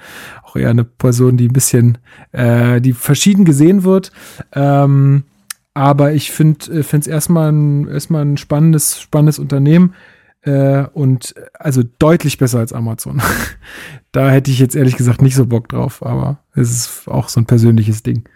auch 0.44 0.56
eher 0.56 0.70
eine 0.70 0.84
Person, 0.84 1.38
die 1.38 1.48
ein 1.48 1.54
bisschen, 1.54 1.98
äh, 2.34 2.82
die 2.82 2.94
verschieden 2.94 3.46
gesehen 3.46 3.84
wird. 3.84 4.12
Ähm, 4.54 5.24
aber 5.78 6.14
ich 6.14 6.32
finde 6.32 6.82
es 6.82 7.06
erstmal 7.06 7.52
ein, 7.52 7.88
erstmal 7.88 8.26
ein 8.26 8.38
spannendes, 8.38 9.00
spannendes 9.00 9.38
Unternehmen 9.38 9.94
äh, 10.42 10.86
und 10.92 11.36
also 11.54 11.84
deutlich 12.00 12.40
besser 12.40 12.58
als 12.58 12.74
Amazon. 12.74 13.22
da 14.12 14.32
hätte 14.32 14.50
ich 14.50 14.58
jetzt 14.58 14.76
ehrlich 14.76 14.98
gesagt 14.98 15.22
nicht 15.22 15.36
so 15.36 15.46
Bock 15.46 15.70
drauf, 15.70 16.04
aber 16.04 16.40
es 16.56 16.72
ist 16.72 17.08
auch 17.08 17.30
so 17.30 17.40
ein 17.40 17.46
persönliches 17.46 18.02
Ding. 18.02 18.28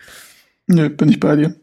Nö, 0.67 0.89
bin 0.89 1.09
ich 1.09 1.19
bei 1.19 1.35
dir. 1.35 1.55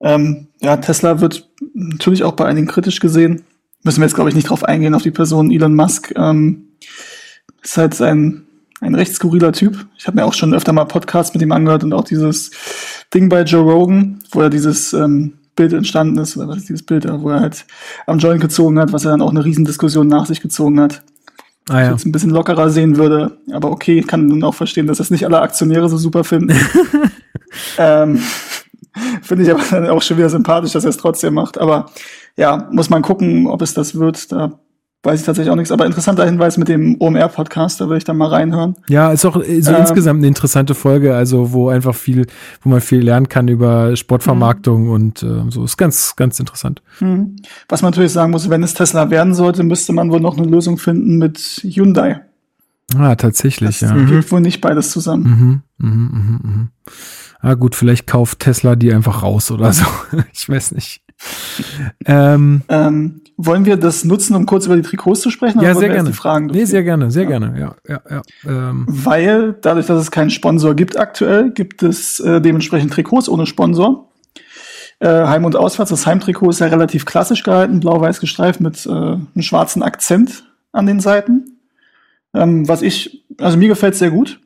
Ähm, 0.00 0.48
ja, 0.62 0.78
Tesla 0.78 1.20
wird 1.20 1.50
natürlich 1.74 2.24
auch 2.24 2.32
bei 2.32 2.46
einigen 2.46 2.66
kritisch 2.66 2.98
gesehen. 2.98 3.42
Müssen 3.82 4.00
wir 4.00 4.06
jetzt, 4.06 4.14
glaube 4.14 4.30
ich, 4.30 4.36
nicht 4.36 4.48
drauf 4.48 4.64
eingehen, 4.64 4.94
auf 4.94 5.02
die 5.02 5.10
Person 5.10 5.50
Elon 5.50 5.74
Musk. 5.74 6.14
Ähm, 6.16 6.68
ist 7.62 7.76
halt 7.76 8.00
ein, 8.00 8.46
ein 8.84 8.94
recht 8.94 9.14
skurriler 9.14 9.52
Typ. 9.52 9.86
Ich 9.96 10.06
habe 10.06 10.16
mir 10.16 10.24
auch 10.24 10.34
schon 10.34 10.54
öfter 10.54 10.72
mal 10.72 10.84
Podcasts 10.84 11.34
mit 11.34 11.42
ihm 11.42 11.52
angehört 11.52 11.84
und 11.84 11.92
auch 11.92 12.04
dieses 12.04 12.50
Ding 13.12 13.28
bei 13.28 13.42
Joe 13.42 13.62
Rogan, 13.62 14.20
wo 14.32 14.40
er 14.40 14.50
dieses 14.50 14.92
ähm, 14.92 15.34
Bild 15.56 15.72
entstanden 15.72 16.18
ist, 16.18 16.36
oder 16.36 16.48
was 16.48 16.58
ist 16.58 16.68
dieses 16.68 16.84
Bild 16.84 17.04
da, 17.04 17.20
wo 17.20 17.30
er 17.30 17.40
halt 17.40 17.66
am 18.06 18.18
Joint 18.18 18.40
gezogen 18.40 18.78
hat, 18.78 18.92
was 18.92 19.04
er 19.04 19.12
dann 19.12 19.22
auch 19.22 19.30
eine 19.30 19.44
Riesendiskussion 19.44 20.06
nach 20.06 20.26
sich 20.26 20.40
gezogen 20.40 20.80
hat. 20.80 21.02
Ah, 21.68 21.80
ja. 21.80 21.90
Jetzt 21.92 22.04
ein 22.04 22.12
bisschen 22.12 22.30
lockerer 22.30 22.68
sehen 22.68 22.98
würde, 22.98 23.38
aber 23.50 23.70
okay, 23.70 24.02
kann 24.02 24.28
dann 24.28 24.44
auch 24.44 24.54
verstehen, 24.54 24.86
dass 24.86 24.98
das 24.98 25.10
nicht 25.10 25.24
alle 25.24 25.40
Aktionäre 25.40 25.88
so 25.88 25.96
super 25.96 26.22
finden. 26.22 26.54
ähm, 27.78 28.20
Finde 29.22 29.44
ich 29.44 29.50
aber 29.50 29.62
dann 29.70 29.88
auch 29.88 30.02
schon 30.02 30.18
wieder 30.18 30.30
sympathisch, 30.30 30.72
dass 30.72 30.84
er 30.84 30.90
es 30.90 30.96
trotzdem 30.96 31.34
macht. 31.34 31.58
Aber 31.58 31.86
ja, 32.36 32.68
muss 32.70 32.90
man 32.90 33.02
gucken, 33.02 33.46
ob 33.46 33.62
es 33.62 33.74
das 33.74 33.98
wird. 33.98 34.30
Da 34.32 34.58
weiß 35.04 35.20
ich 35.20 35.26
tatsächlich 35.26 35.50
auch 35.50 35.56
nichts. 35.56 35.70
Aber 35.70 35.86
interessanter 35.86 36.24
Hinweis 36.24 36.56
mit 36.56 36.68
dem 36.68 36.96
OMR-Podcast, 37.00 37.80
da 37.80 37.88
will 37.88 37.96
ich 37.96 38.04
dann 38.04 38.16
mal 38.16 38.28
reinhören. 38.28 38.74
Ja, 38.88 39.12
ist 39.12 39.24
auch 39.24 39.34
so 39.34 39.42
ähm, 39.42 39.74
insgesamt 39.76 40.18
eine 40.18 40.26
interessante 40.26 40.74
Folge, 40.74 41.14
also 41.14 41.52
wo 41.52 41.68
einfach 41.68 41.94
viel, 41.94 42.26
wo 42.62 42.70
man 42.70 42.80
viel 42.80 43.00
lernen 43.00 43.28
kann 43.28 43.48
über 43.48 43.94
Sportvermarktung 43.96 44.84
mhm. 44.84 44.90
und 44.90 45.22
äh, 45.22 45.50
so. 45.50 45.64
Ist 45.64 45.76
ganz, 45.76 46.16
ganz 46.16 46.40
interessant. 46.40 46.82
Mhm. 47.00 47.36
Was 47.68 47.82
man 47.82 47.90
natürlich 47.90 48.12
sagen 48.12 48.30
muss, 48.30 48.50
wenn 48.50 48.62
es 48.62 48.74
Tesla 48.74 49.10
werden 49.10 49.34
sollte, 49.34 49.62
müsste 49.62 49.92
man 49.92 50.10
wohl 50.10 50.20
noch 50.20 50.36
eine 50.36 50.46
Lösung 50.46 50.78
finden 50.78 51.18
mit 51.18 51.38
Hyundai. 51.62 52.20
Ah, 52.96 53.14
tatsächlich, 53.14 53.80
das 53.80 53.90
ja. 53.90 53.96
geht 53.96 54.10
mhm. 54.10 54.30
wohl 54.30 54.40
nicht 54.40 54.60
beides 54.60 54.90
zusammen. 54.90 55.62
Mhm, 55.78 55.88
mhm, 55.88 56.10
mhm, 56.12 56.40
mhm. 56.42 56.68
Ah, 57.40 57.54
gut, 57.54 57.74
vielleicht 57.74 58.06
kauft 58.06 58.40
Tesla 58.40 58.76
die 58.76 58.92
einfach 58.92 59.22
raus 59.22 59.50
oder 59.50 59.72
so. 59.72 59.84
ich 60.32 60.48
weiß 60.48 60.72
nicht. 60.72 61.02
ähm, 62.06 62.62
ähm, 62.68 63.20
wollen 63.36 63.64
wir 63.64 63.76
das 63.76 64.04
nutzen, 64.04 64.34
um 64.36 64.46
kurz 64.46 64.66
über 64.66 64.76
die 64.76 64.82
Trikots 64.82 65.20
zu 65.20 65.30
sprechen? 65.30 65.60
Ja, 65.60 65.74
sehr 65.74 65.88
gerne. 65.88 66.12
Fragen 66.12 66.46
nee, 66.46 66.64
sehr 66.64 66.82
gerne, 66.82 67.10
sehr 67.10 67.24
ja. 67.24 67.28
gerne, 67.28 67.58
ja. 67.58 67.74
ja, 67.88 68.00
ja 68.10 68.22
ähm. 68.46 68.86
Weil 68.88 69.54
dadurch, 69.60 69.86
dass 69.86 70.00
es 70.00 70.10
keinen 70.10 70.30
Sponsor 70.30 70.74
gibt 70.74 70.98
aktuell, 70.98 71.50
gibt 71.50 71.82
es 71.82 72.20
äh, 72.20 72.40
dementsprechend 72.40 72.92
Trikots 72.92 73.28
ohne 73.28 73.46
Sponsor. 73.46 74.08
Äh, 75.00 75.08
Heim- 75.08 75.44
und 75.44 75.56
Auswärts. 75.56 75.90
Das 75.90 76.06
Heimtrikot 76.06 76.50
ist 76.50 76.60
ja 76.60 76.68
relativ 76.68 77.04
klassisch 77.04 77.42
gehalten, 77.42 77.80
blau-weiß 77.80 78.20
gestreift 78.20 78.60
mit 78.60 78.86
äh, 78.86 78.90
einem 78.90 79.28
schwarzen 79.40 79.82
Akzent 79.82 80.44
an 80.72 80.86
den 80.86 81.00
Seiten. 81.00 81.58
Ähm, 82.32 82.68
was 82.68 82.82
ich, 82.82 83.24
also 83.38 83.58
mir 83.58 83.68
gefällt 83.68 83.96
sehr 83.96 84.10
gut. 84.10 84.40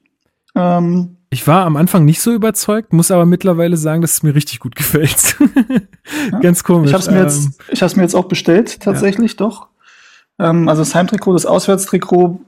Ähm, 0.54 1.17
ich 1.30 1.46
war 1.46 1.66
am 1.66 1.76
Anfang 1.76 2.04
nicht 2.04 2.20
so 2.20 2.32
überzeugt, 2.32 2.92
muss 2.92 3.10
aber 3.10 3.26
mittlerweile 3.26 3.76
sagen, 3.76 4.00
dass 4.00 4.12
es 4.12 4.22
mir 4.22 4.34
richtig 4.34 4.60
gut 4.60 4.76
gefällt. 4.76 5.36
ja. 6.32 6.38
Ganz 6.40 6.64
komisch. 6.64 6.90
Ich 6.90 6.94
habe 6.94 7.02
es 7.02 7.10
mir, 7.10 7.20
jetzt, 7.20 7.44
ähm, 7.46 7.80
hab's 7.80 7.96
mir 7.96 8.02
jetzt 8.02 8.14
auch 8.14 8.26
bestellt, 8.26 8.80
tatsächlich, 8.80 9.32
ja. 9.32 9.36
doch. 9.38 9.68
Ähm, 10.38 10.68
also 10.68 10.82
das 10.82 10.94
Heimtrikot, 10.94 11.32
das 11.32 11.46
Auswärtstrikot, 11.46 12.40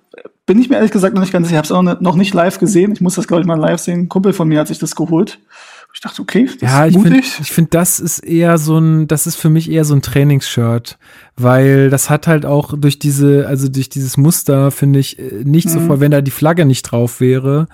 bin 0.47 0.61
ich 0.61 0.69
mir 0.69 0.77
ehrlich 0.77 0.91
gesagt 0.91 1.15
noch 1.15 1.21
nicht 1.21 1.33
ganz 1.33 1.49
sicher. 1.49 1.63
Ich 1.63 1.71
habe 1.71 1.91
es 1.91 2.01
noch 2.01 2.17
nicht 2.17 2.35
live 2.35 2.59
gesehen. 2.59 2.93
Ich 2.93 3.01
muss 3.01 3.15
das, 3.15 3.29
glaube 3.29 3.43
ich, 3.43 3.47
mal 3.47 3.59
live 3.59 3.81
sehen. 3.81 4.01
Ein 4.01 4.09
Kumpel 4.09 4.33
von 4.33 4.49
mir 4.49 4.59
hat 4.59 4.69
sich 4.69 4.79
das 4.79 4.97
geholt. 4.97 5.39
Ich 5.93 6.01
dachte, 6.01 6.23
okay, 6.23 6.49
das 6.61 6.71
ja, 6.71 6.85
ist 6.85 6.97
mutig. 6.97 7.19
ich 7.19 7.31
finde, 7.33 7.53
find, 7.53 7.75
das 7.75 7.99
ist 7.99 8.21
eher 8.21 8.59
so 8.59 8.79
ein, 8.79 9.09
das 9.09 9.27
ist 9.27 9.35
für 9.37 9.51
mich 9.51 9.71
eher 9.71 9.85
so 9.85 9.95
ein 9.95 10.03
Trainingsshirt, 10.03 10.99
weil 11.37 11.91
das 11.91 12.11
hat 12.11 12.29
halt 12.29 12.47
auch 12.47 12.75
durch 12.77 13.01
diese, 13.01 13.47
also 13.49 13.69
durch 13.69 13.89
dieses 13.89 14.17
Muster 14.17 14.71
finde 14.71 15.01
ich 15.01 15.19
äh, 15.19 15.43
nicht 15.45 15.67
mhm. 15.67 15.73
so 15.73 15.81
voll, 15.81 16.01
wenn 16.01 16.13
da 16.13 16.21
die 16.21 16.31
Flagge 16.31 16.65
nicht 16.65 16.83
drauf 16.83 17.21
wäre, 17.21 17.67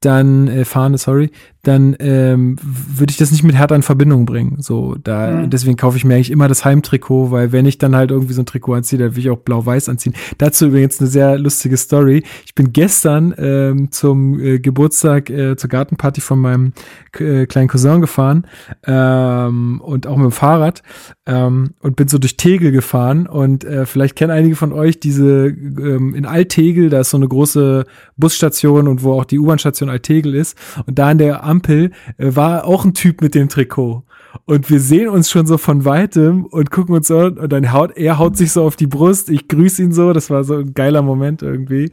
dann 0.00 0.48
äh, 0.48 0.64
Fahne, 0.64 0.98
sorry, 0.98 1.30
dann 1.66 1.96
ähm, 1.98 2.56
würde 2.62 3.10
ich 3.10 3.16
das 3.16 3.32
nicht 3.32 3.42
mit 3.42 3.56
Hertha 3.56 3.74
in 3.74 3.82
Verbindung 3.82 4.24
bringen. 4.24 4.56
So, 4.60 4.94
da 5.02 5.30
mhm. 5.30 5.50
deswegen 5.50 5.76
kaufe 5.76 5.96
ich 5.96 6.04
mir 6.04 6.14
eigentlich 6.14 6.30
immer 6.30 6.46
das 6.46 6.64
Heimtrikot, 6.64 7.32
weil 7.32 7.50
wenn 7.50 7.66
ich 7.66 7.78
dann 7.78 7.96
halt 7.96 8.12
irgendwie 8.12 8.34
so 8.34 8.42
ein 8.42 8.46
Trikot 8.46 8.74
anziehe, 8.74 8.98
dann 9.00 9.16
will 9.16 9.22
ich 9.22 9.30
auch 9.30 9.38
blau-weiß 9.38 9.88
anziehen. 9.88 10.14
Dazu 10.38 10.66
übrigens 10.66 11.00
eine 11.00 11.08
sehr 11.08 11.38
lustige 11.38 11.76
Story. 11.76 12.22
Ich 12.44 12.54
bin 12.54 12.72
gestern 12.72 13.34
ähm, 13.36 13.90
zum 13.90 14.38
äh, 14.38 14.58
Geburtstag 14.60 15.28
äh, 15.28 15.56
zur 15.56 15.68
Gartenparty 15.68 16.20
von 16.20 16.38
meinem 16.38 16.72
äh, 17.18 17.46
kleinen 17.46 17.68
Cousin 17.68 18.00
gefahren 18.00 18.46
ähm, 18.86 19.80
und 19.80 20.06
auch 20.06 20.16
mit 20.16 20.26
dem 20.26 20.32
Fahrrad 20.32 20.82
ähm, 21.26 21.74
und 21.80 21.96
bin 21.96 22.06
so 22.06 22.18
durch 22.18 22.36
Tegel 22.36 22.70
gefahren 22.70 23.26
und 23.26 23.64
äh, 23.64 23.86
vielleicht 23.86 24.14
kennen 24.14 24.30
einige 24.30 24.54
von 24.54 24.72
euch 24.72 25.00
diese 25.00 25.48
ähm, 25.48 26.14
in 26.14 26.26
Altegel, 26.26 26.90
da 26.90 27.00
ist 27.00 27.10
so 27.10 27.16
eine 27.16 27.28
große 27.28 27.86
Busstation 28.16 28.86
und 28.86 29.02
wo 29.02 29.14
auch 29.14 29.24
die 29.24 29.38
U-Bahn-Station 29.38 29.88
Altegel 29.88 30.34
ist 30.34 30.56
und 30.86 30.98
da 30.98 31.08
an 31.08 31.18
der 31.18 31.42
Ampel 31.56 31.90
äh, 32.18 32.36
war 32.36 32.66
auch 32.66 32.84
ein 32.84 32.94
Typ 32.94 33.20
mit 33.20 33.34
dem 33.34 33.48
Trikot. 33.48 34.04
Und 34.44 34.70
wir 34.70 34.80
sehen 34.80 35.08
uns 35.08 35.30
schon 35.30 35.46
so 35.46 35.58
von 35.58 35.84
weitem 35.84 36.44
und 36.44 36.70
gucken 36.70 36.94
uns 36.94 37.08
so 37.08 37.18
und 37.18 37.52
dann 37.52 37.72
haut 37.72 37.96
er 37.96 38.18
haut 38.18 38.36
sich 38.36 38.52
so 38.52 38.64
auf 38.64 38.76
die 38.76 38.86
Brust. 38.86 39.30
Ich 39.30 39.48
grüße 39.48 39.82
ihn 39.82 39.92
so. 39.92 40.12
Das 40.12 40.30
war 40.30 40.44
so 40.44 40.54
ein 40.54 40.74
geiler 40.74 41.02
Moment 41.02 41.42
irgendwie 41.42 41.90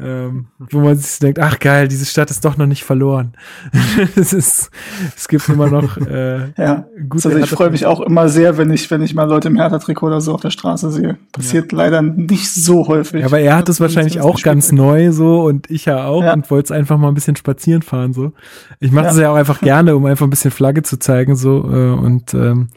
ähm, 0.00 0.46
wo 0.58 0.80
man 0.80 0.96
sich 0.96 1.20
denkt, 1.20 1.38
ach 1.38 1.60
geil, 1.60 1.86
diese 1.86 2.04
Stadt 2.04 2.28
ist 2.28 2.44
doch 2.44 2.56
noch 2.56 2.66
nicht 2.66 2.82
verloren. 2.82 3.32
es 4.16 4.32
ist, 4.32 4.70
es 5.16 5.28
gibt 5.28 5.48
immer 5.48 5.70
noch 5.70 5.96
äh, 5.98 6.50
ja. 6.58 6.86
gute 7.08 7.28
Also 7.28 7.38
ich 7.38 7.48
freue 7.48 7.70
mich 7.70 7.86
auch 7.86 8.00
immer 8.00 8.28
sehr, 8.28 8.58
wenn 8.58 8.72
ich, 8.72 8.90
wenn 8.90 9.02
ich 9.02 9.14
mal 9.14 9.28
Leute 9.28 9.46
im 9.46 9.56
Hertha-Trikot 9.56 10.06
oder 10.06 10.20
so 10.20 10.34
auf 10.34 10.40
der 10.40 10.50
Straße 10.50 10.90
sehe. 10.90 11.16
Passiert 11.30 11.70
ja. 11.70 11.78
leider 11.78 12.02
nicht 12.02 12.50
so 12.50 12.88
häufig. 12.88 13.20
Ja, 13.20 13.26
aber 13.26 13.38
er 13.38 13.56
hat 13.56 13.68
es 13.68 13.80
wahrscheinlich 13.80 14.20
auch 14.20 14.42
ganz 14.42 14.72
neu 14.72 15.12
so 15.12 15.42
und 15.44 15.70
ich 15.70 15.84
ja 15.84 16.06
auch 16.06 16.24
ja. 16.24 16.34
und 16.34 16.50
wollte 16.50 16.66
es 16.66 16.70
einfach 16.72 16.98
mal 16.98 17.08
ein 17.08 17.14
bisschen 17.14 17.36
spazieren 17.36 17.82
fahren 17.82 18.12
so. 18.12 18.32
Ich 18.80 18.90
mache 18.90 19.06
das 19.06 19.18
ja 19.18 19.30
auch 19.30 19.36
einfach 19.36 19.60
gerne, 19.60 19.94
um 19.94 20.06
einfach 20.06 20.26
ein 20.26 20.30
bisschen 20.30 20.50
Flagge 20.50 20.82
zu 20.82 20.98
zeigen 20.98 21.36
so 21.36 21.70
und 21.74 22.34
ähm, 22.34 22.68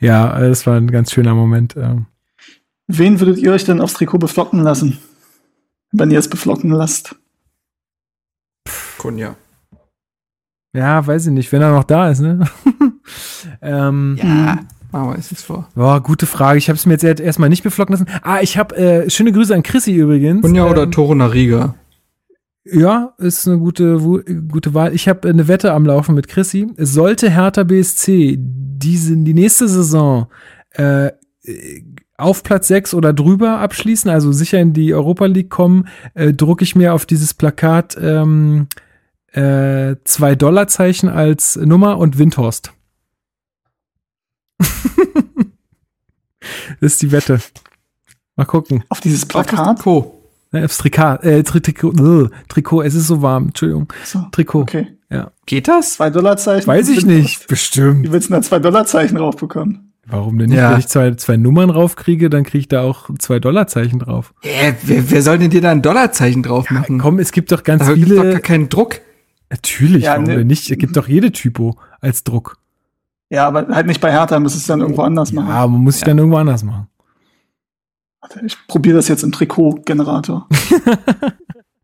ja, 0.00 0.38
es 0.40 0.66
war 0.66 0.76
ein 0.76 0.90
ganz 0.90 1.12
schöner 1.12 1.34
Moment. 1.34 1.76
Äh. 1.76 1.96
Wen 2.86 3.20
würdet 3.20 3.38
ihr 3.38 3.52
euch 3.52 3.64
denn 3.64 3.80
aufs 3.80 3.94
Trikot 3.94 4.18
beflocken 4.18 4.60
lassen? 4.62 4.98
wenn 5.92 6.10
ihr 6.10 6.18
es 6.18 6.28
beflocken 6.28 6.70
lasst. 6.70 7.16
Kunja. 8.98 9.36
Ja, 10.74 11.06
weiß 11.06 11.26
ich 11.26 11.32
nicht, 11.32 11.50
wenn 11.52 11.62
er 11.62 11.72
noch 11.72 11.84
da 11.84 12.10
ist, 12.10 12.20
ne? 12.20 12.46
ähm, 13.62 14.18
ja, 14.22 14.58
aber 14.92 15.16
ist 15.16 15.32
es 15.32 15.42
vor. 15.42 15.68
Boah, 15.74 16.02
gute 16.02 16.26
Frage. 16.26 16.58
Ich 16.58 16.68
habe 16.68 16.76
es 16.76 16.84
mir 16.84 16.98
jetzt 16.98 17.20
erstmal 17.20 17.48
nicht 17.48 17.62
beflocken 17.62 17.94
lassen. 17.94 18.08
Ah, 18.22 18.40
ich 18.42 18.58
habe 18.58 18.76
äh, 18.76 19.10
schöne 19.10 19.32
Grüße 19.32 19.54
an 19.54 19.62
Chrissy 19.62 19.94
übrigens. 19.94 20.42
Kunja 20.42 20.66
ähm, 20.66 20.70
oder 20.70 20.90
Toro 20.90 21.14
Nariga? 21.14 21.74
Ja, 22.70 23.14
ist 23.18 23.48
eine 23.48 23.58
gute, 23.58 23.98
gute 24.48 24.74
Wahl. 24.74 24.94
Ich 24.94 25.08
habe 25.08 25.28
eine 25.28 25.48
Wette 25.48 25.72
am 25.72 25.86
Laufen 25.86 26.14
mit 26.14 26.28
Chrissy. 26.28 26.68
Sollte 26.76 27.30
Hertha 27.30 27.64
BSC 27.64 28.36
diese, 28.38 29.16
die 29.16 29.34
nächste 29.34 29.68
Saison 29.68 30.26
äh, 30.72 31.10
auf 32.16 32.42
Platz 32.42 32.68
6 32.68 32.94
oder 32.94 33.12
drüber 33.12 33.58
abschließen, 33.60 34.10
also 34.10 34.32
sicher 34.32 34.60
in 34.60 34.72
die 34.72 34.92
Europa 34.92 35.26
League 35.26 35.50
kommen, 35.50 35.88
äh, 36.14 36.32
drucke 36.34 36.64
ich 36.64 36.74
mir 36.76 36.92
auf 36.92 37.06
dieses 37.06 37.32
Plakat 37.32 37.96
ähm, 38.00 38.66
äh, 39.32 39.96
zwei 40.04 40.34
Dollarzeichen 40.34 41.08
als 41.08 41.56
Nummer 41.56 41.98
und 41.98 42.18
Windhorst. 42.18 42.72
das 44.58 44.68
ist 46.80 47.02
die 47.02 47.12
Wette. 47.12 47.40
Mal 48.36 48.44
gucken. 48.44 48.84
Auf 48.88 49.00
dieses 49.00 49.24
Plakat? 49.26 49.78
Trikot. 49.78 50.02
Ja, 50.02 50.17
aufs 50.52 50.78
Trikot, 50.78 51.22
äh, 51.22 51.42
Trikot, 51.42 51.92
äh, 51.92 52.28
Trikot, 52.48 52.82
es 52.82 52.94
ist 52.94 53.06
so 53.06 53.22
warm, 53.22 53.48
Entschuldigung. 53.48 53.92
So, 54.04 54.26
Trikot. 54.32 54.62
Okay. 54.62 54.88
Ja. 55.10 55.30
Geht 55.46 55.68
das? 55.68 55.94
Zwei 55.94 56.10
Dollarzeichen? 56.10 56.66
Weiß 56.66 56.88
ich 56.88 57.06
nicht, 57.06 57.48
bestimmt. 57.48 58.04
Wie 58.04 58.12
willst 58.12 58.28
du 58.28 58.34
da 58.34 58.42
zwei 58.42 58.58
Dollarzeichen 58.58 59.16
raufbekommen? 59.16 59.92
Warum 60.06 60.38
denn 60.38 60.48
nicht? 60.50 60.58
Ja. 60.58 60.72
Wenn 60.72 60.78
ich 60.78 60.88
zwei, 60.88 61.14
zwei 61.14 61.36
Nummern 61.36 61.70
raufkriege, 61.70 62.30
dann 62.30 62.44
kriege 62.44 62.58
ich 62.58 62.68
da 62.68 62.82
auch 62.82 63.10
zwei 63.18 63.40
Dollarzeichen 63.40 63.98
drauf. 63.98 64.32
Ja, 64.42 64.72
wer, 64.82 65.10
wer 65.10 65.22
soll 65.22 65.38
denn 65.38 65.50
dir 65.50 65.60
da 65.60 65.70
ein 65.70 65.82
Dollarzeichen 65.82 66.42
drauf 66.42 66.70
machen? 66.70 66.96
Ja, 66.96 67.02
komm, 67.02 67.18
es 67.18 67.32
gibt 67.32 67.52
doch 67.52 67.62
ganz 67.62 67.86
da 67.86 67.94
viele. 67.94 68.02
Es 68.02 68.08
gibt 68.08 68.18
doch 68.18 68.32
gar 68.32 68.40
keinen 68.40 68.68
Druck. 68.68 69.00
Natürlich, 69.50 70.04
ja, 70.04 70.12
warum 70.12 70.24
ne, 70.24 70.36
denn 70.36 70.46
nicht? 70.46 70.70
Es 70.70 70.78
gibt 70.78 70.96
doch 70.96 71.08
jede 71.08 71.32
Typo 71.32 71.78
als 72.00 72.24
Druck. 72.24 72.58
Ja, 73.30 73.46
aber 73.46 73.68
halt 73.68 73.86
nicht 73.86 74.00
bei 74.00 74.10
Hertha, 74.10 74.38
muss 74.40 74.54
es 74.54 74.66
dann 74.66 74.80
irgendwo 74.80 75.02
anders 75.02 75.32
machen. 75.32 75.48
Ja, 75.48 75.66
man 75.66 75.82
muss 75.82 75.96
es 75.96 76.00
ja. 76.02 76.08
dann 76.08 76.18
irgendwo 76.18 76.38
anders 76.38 76.64
machen. 76.64 76.88
Warte, 78.20 78.40
ich 78.44 78.56
probiere 78.66 78.96
das 78.96 79.08
jetzt 79.08 79.22
im 79.22 79.32
Trikot-Generator. 79.32 80.48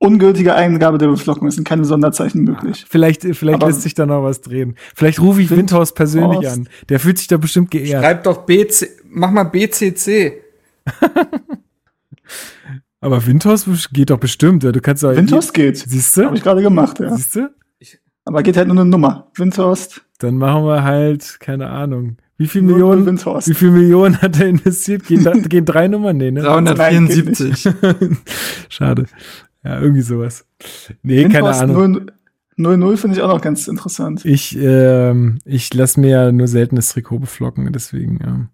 ungültige 0.05 0.55
Eingabe 0.55 0.99
der 0.99 1.09
Beflockung. 1.09 1.49
Es 1.49 1.55
sind 1.55 1.67
keine 1.67 1.85
Sonderzeichen 1.85 2.45
möglich. 2.45 2.85
Vielleicht, 2.89 3.23
vielleicht 3.23 3.63
lässt 3.63 3.83
sich 3.83 3.95
da 3.95 4.07
noch 4.07 4.23
was 4.23 4.43
drehen. 4.43 4.77
Vielleicht 4.95 5.21
rufe 5.21 5.41
ich 5.41 5.51
Windhaus 5.51 5.95
persönlich 5.95 6.49
an. 6.49 6.69
Der 6.89 7.01
fühlt 7.01 7.19
sich 7.19 7.27
da 7.27 7.39
bestimmt 7.39 7.71
geehrt. 7.71 8.03
Schreib 8.03 8.25
doch 8.25 8.45
BC, 8.45 8.89
mach 9.09 9.31
mal 9.31 9.45
BCC. 9.45 10.43
Aber 13.01 13.27
Windhaus 13.27 13.67
geht 13.93 14.11
doch 14.11 14.19
bestimmt. 14.19 14.63
Du 14.63 14.81
kannst 14.81 15.03
doch 15.03 15.17
Windhorst 15.17 15.55
geht. 15.55 15.79
Siehst 15.79 16.17
du? 16.17 16.27
Habe 16.27 16.37
ich 16.37 16.43
gerade 16.43 16.63
gemacht, 16.63 17.01
ja. 17.01 17.15
Siehst 17.17 17.37
du? 17.37 17.51
Aber 18.27 18.43
geht 18.43 18.57
halt 18.57 18.69
nur 18.69 18.77
eine 18.79 18.89
Nummer. 18.89 19.31
Windhorst. 19.35 20.03
Dann 20.19 20.39
machen 20.39 20.65
wir 20.65 20.85
halt, 20.85 21.39
keine 21.41 21.69
Ahnung. 21.69 22.17
Wie 22.45 22.49
viel 22.49 22.61
Millionen, 22.61 23.07
wie 23.07 23.55
viel 23.55 23.71
Millionen 23.71 24.21
hat 24.21 24.39
er 24.39 24.49
investiert? 24.49 25.07
Gehen, 25.07 25.25
da, 25.25 25.33
gehen 25.49 25.65
drei 25.65 25.89
Nummern? 25.89 26.19
Nee, 26.19 26.31
ne? 26.31 26.43
374. 26.43 27.73
Schade. 28.69 29.07
Ja, 29.65 29.81
irgendwie 29.81 30.03
sowas. 30.03 30.45
Nee, 31.03 31.27
keine 31.31 31.49
Ahnung. 31.49 32.11
0-0 32.59 32.97
finde 32.99 33.17
ich 33.17 33.23
auch 33.23 33.29
noch 33.29 33.41
ganz 33.41 33.67
interessant. 33.67 34.27
Ich, 34.27 34.59
ähm, 34.61 35.39
ich 35.47 35.73
lasse 35.73 35.99
mir 35.99 36.11
ja 36.11 36.33
nur 36.33 36.49
selten 36.49 36.77
das 36.77 36.91
Trikot 36.91 37.21
beflocken, 37.21 37.73
deswegen, 37.73 38.21
ja. 38.23 38.47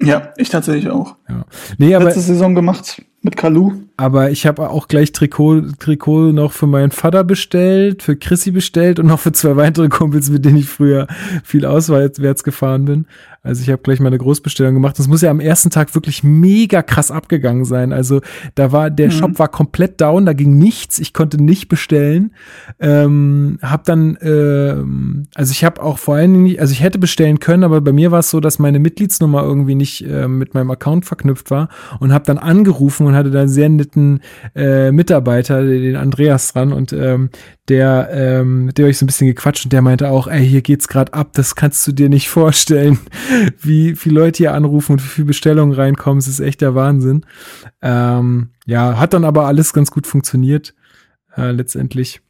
Ja, 0.00 0.32
ich 0.36 0.48
tatsächlich 0.48 0.90
auch. 0.90 1.14
Ja. 1.28 1.44
Nee, 1.78 1.94
aber, 1.94 2.06
Letzte 2.06 2.20
Saison 2.20 2.56
gemacht. 2.56 3.00
Mit 3.24 3.38
Kalu. 3.38 3.72
Aber 3.96 4.30
ich 4.30 4.46
habe 4.46 4.68
auch 4.68 4.86
gleich 4.86 5.12
Trikot, 5.12 5.62
Trikot 5.78 6.32
noch 6.32 6.52
für 6.52 6.66
meinen 6.66 6.90
Vater 6.90 7.24
bestellt, 7.24 8.02
für 8.02 8.16
Chrissy 8.16 8.50
bestellt 8.50 8.98
und 8.98 9.06
noch 9.06 9.18
für 9.18 9.32
zwei 9.32 9.56
weitere 9.56 9.88
Kumpels, 9.88 10.28
mit 10.28 10.44
denen 10.44 10.58
ich 10.58 10.68
früher 10.68 11.06
viel 11.42 11.64
auswärts 11.64 12.44
gefahren 12.44 12.84
bin. 12.84 13.06
Also 13.44 13.62
ich 13.62 13.68
habe 13.68 13.82
gleich 13.82 14.00
meine 14.00 14.16
Großbestellung 14.16 14.72
gemacht. 14.72 14.98
Das 14.98 15.06
muss 15.06 15.20
ja 15.20 15.30
am 15.30 15.38
ersten 15.38 15.68
Tag 15.68 15.94
wirklich 15.94 16.24
mega 16.24 16.82
krass 16.82 17.10
abgegangen 17.10 17.66
sein. 17.66 17.92
Also 17.92 18.22
da 18.54 18.72
war 18.72 18.90
der 18.90 19.08
mhm. 19.08 19.12
Shop 19.12 19.38
war 19.38 19.48
komplett 19.48 20.00
down, 20.00 20.24
da 20.24 20.32
ging 20.32 20.56
nichts. 20.56 20.98
Ich 20.98 21.12
konnte 21.12 21.42
nicht 21.42 21.68
bestellen. 21.68 22.32
Ähm, 22.80 23.58
hab 23.60 23.84
dann, 23.84 24.16
ähm, 24.22 25.26
also 25.34 25.52
ich 25.52 25.62
habe 25.62 25.82
auch 25.82 25.98
vor 25.98 26.14
allen 26.14 26.32
Dingen, 26.32 26.42
nicht, 26.44 26.60
also 26.60 26.72
ich 26.72 26.82
hätte 26.82 26.98
bestellen 26.98 27.38
können, 27.38 27.64
aber 27.64 27.82
bei 27.82 27.92
mir 27.92 28.10
war 28.10 28.20
es 28.20 28.30
so, 28.30 28.40
dass 28.40 28.58
meine 28.58 28.78
Mitgliedsnummer 28.78 29.42
irgendwie 29.42 29.74
nicht 29.74 30.06
äh, 30.06 30.26
mit 30.26 30.54
meinem 30.54 30.70
Account 30.70 31.04
verknüpft 31.04 31.50
war 31.50 31.68
und 32.00 32.14
habe 32.14 32.24
dann 32.24 32.38
angerufen 32.38 33.06
und 33.06 33.14
hatte 33.14 33.30
da 33.30 33.46
sehr 33.46 33.68
netten 33.68 34.20
äh, 34.56 34.90
Mitarbeiter, 34.90 35.62
den 35.62 35.96
Andreas 35.96 36.54
dran 36.54 36.72
und 36.72 36.94
ähm, 36.94 37.28
der, 37.68 38.10
ähm, 38.12 38.66
mit 38.66 38.78
dem 38.78 38.86
ich 38.88 38.98
so 38.98 39.04
ein 39.04 39.06
bisschen 39.06 39.26
gequatscht 39.26 39.64
und 39.64 39.72
der 39.72 39.80
meinte 39.80 40.10
auch, 40.10 40.26
ey, 40.26 40.46
hier 40.46 40.60
geht's 40.60 40.88
gerade 40.88 41.14
ab, 41.14 41.30
das 41.32 41.54
kannst 41.54 41.86
du 41.86 41.92
dir 41.92 42.08
nicht 42.08 42.28
vorstellen, 42.28 42.98
wie 43.60 43.96
viele 43.96 44.20
Leute 44.20 44.38
hier 44.38 44.54
anrufen 44.54 44.92
und 44.92 45.04
wie 45.04 45.08
viele 45.08 45.26
Bestellungen 45.26 45.74
reinkommen, 45.74 46.18
es 46.18 46.28
ist 46.28 46.40
echt 46.40 46.60
der 46.60 46.74
Wahnsinn. 46.74 47.24
Ähm, 47.82 48.50
ja, 48.66 48.98
hat 48.98 49.12
dann 49.12 49.24
aber 49.24 49.46
alles 49.46 49.72
ganz 49.72 49.90
gut 49.90 50.06
funktioniert, 50.06 50.74
äh, 51.36 51.50
letztendlich. 51.50 52.20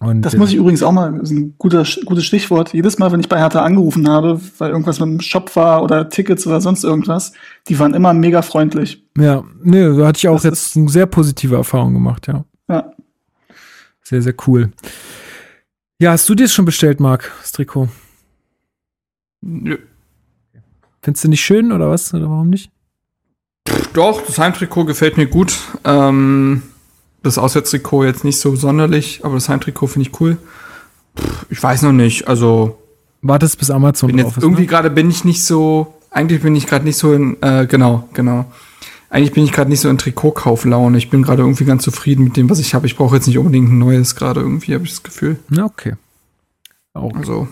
Und, 0.00 0.22
das 0.22 0.36
muss 0.36 0.50
ich 0.50 0.56
übrigens 0.56 0.82
auch 0.82 0.92
mal, 0.92 1.10
das 1.12 1.30
ist 1.30 1.36
ein 1.36 1.54
guter, 1.56 1.84
gutes 2.04 2.26
Stichwort. 2.26 2.74
Jedes 2.74 2.98
Mal, 2.98 3.12
wenn 3.12 3.20
ich 3.20 3.30
bei 3.30 3.38
Hertha 3.38 3.62
angerufen 3.62 4.08
habe, 4.08 4.38
weil 4.58 4.70
irgendwas 4.70 5.00
mit 5.00 5.08
dem 5.08 5.20
Shop 5.20 5.56
war 5.56 5.82
oder 5.82 6.10
Tickets 6.10 6.46
oder 6.46 6.60
sonst 6.60 6.84
irgendwas, 6.84 7.32
die 7.68 7.78
waren 7.78 7.94
immer 7.94 8.12
mega 8.12 8.42
freundlich. 8.42 9.02
Ja, 9.16 9.42
nee, 9.62 9.96
da 9.96 10.06
hatte 10.06 10.18
ich 10.18 10.28
auch 10.28 10.34
das 10.34 10.44
jetzt 10.44 10.76
eine 10.76 10.90
sehr 10.90 11.06
positive 11.06 11.56
Erfahrung 11.56 11.94
gemacht, 11.94 12.26
ja. 12.26 12.44
Ja. 12.68 12.92
Sehr, 14.02 14.20
sehr 14.20 14.34
cool. 14.46 14.70
Ja, 15.98 16.12
hast 16.12 16.28
du 16.28 16.34
dir 16.34 16.44
das 16.44 16.52
schon 16.52 16.66
bestellt, 16.66 17.00
Marc, 17.00 17.32
das 17.40 17.52
Trikot? 17.52 17.88
Nö. 19.40 19.78
Findest 21.06 21.22
du 21.22 21.28
nicht 21.28 21.44
schön 21.44 21.70
oder 21.70 21.88
was? 21.88 22.12
Oder 22.12 22.28
warum 22.28 22.50
nicht? 22.50 22.68
Doch, 23.92 24.20
das 24.26 24.38
Heimtrikot 24.38 24.86
gefällt 24.86 25.16
mir 25.16 25.26
gut. 25.26 25.56
Ähm 25.84 26.64
das 27.22 27.38
Auswärtstrikot 27.38 28.02
jetzt 28.02 28.24
nicht 28.24 28.40
so 28.40 28.56
sonderlich, 28.56 29.20
aber 29.22 29.34
das 29.34 29.48
Heimtrikot 29.48 29.86
finde 29.86 30.08
ich 30.08 30.20
cool. 30.20 30.36
Ich 31.48 31.62
weiß 31.62 31.82
noch 31.82 31.92
nicht, 31.92 32.26
also. 32.26 32.76
Wartest 33.22 33.56
bis 33.60 33.70
Amazon 33.70 34.08
bin 34.08 34.18
jetzt 34.18 34.36
ist, 34.36 34.42
Irgendwie 34.42 34.62
ne? 34.62 34.66
gerade 34.66 34.90
bin 34.90 35.08
ich 35.08 35.24
nicht 35.24 35.44
so, 35.44 35.94
eigentlich 36.10 36.42
bin 36.42 36.56
ich 36.56 36.66
gerade 36.66 36.84
nicht 36.84 36.96
so 36.96 37.12
in, 37.12 37.40
äh, 37.40 37.68
genau, 37.68 38.08
genau. 38.12 38.44
Eigentlich 39.08 39.32
bin 39.32 39.44
ich 39.44 39.52
gerade 39.52 39.70
nicht 39.70 39.82
so 39.82 39.88
in 39.88 39.98
Trikotkauflaune. 39.98 40.98
Ich 40.98 41.08
bin 41.08 41.22
gerade 41.22 41.42
irgendwie 41.42 41.66
ganz 41.66 41.84
zufrieden 41.84 42.24
mit 42.24 42.36
dem, 42.36 42.50
was 42.50 42.58
ich 42.58 42.74
habe. 42.74 42.88
Ich 42.88 42.96
brauche 42.96 43.14
jetzt 43.14 43.28
nicht 43.28 43.38
unbedingt 43.38 43.70
ein 43.70 43.78
neues 43.78 44.16
gerade 44.16 44.40
irgendwie, 44.40 44.74
habe 44.74 44.82
ich 44.82 44.90
das 44.90 45.04
Gefühl. 45.04 45.36
Okay. 45.56 45.94
Auch. 46.94 47.14
Also. 47.14 47.46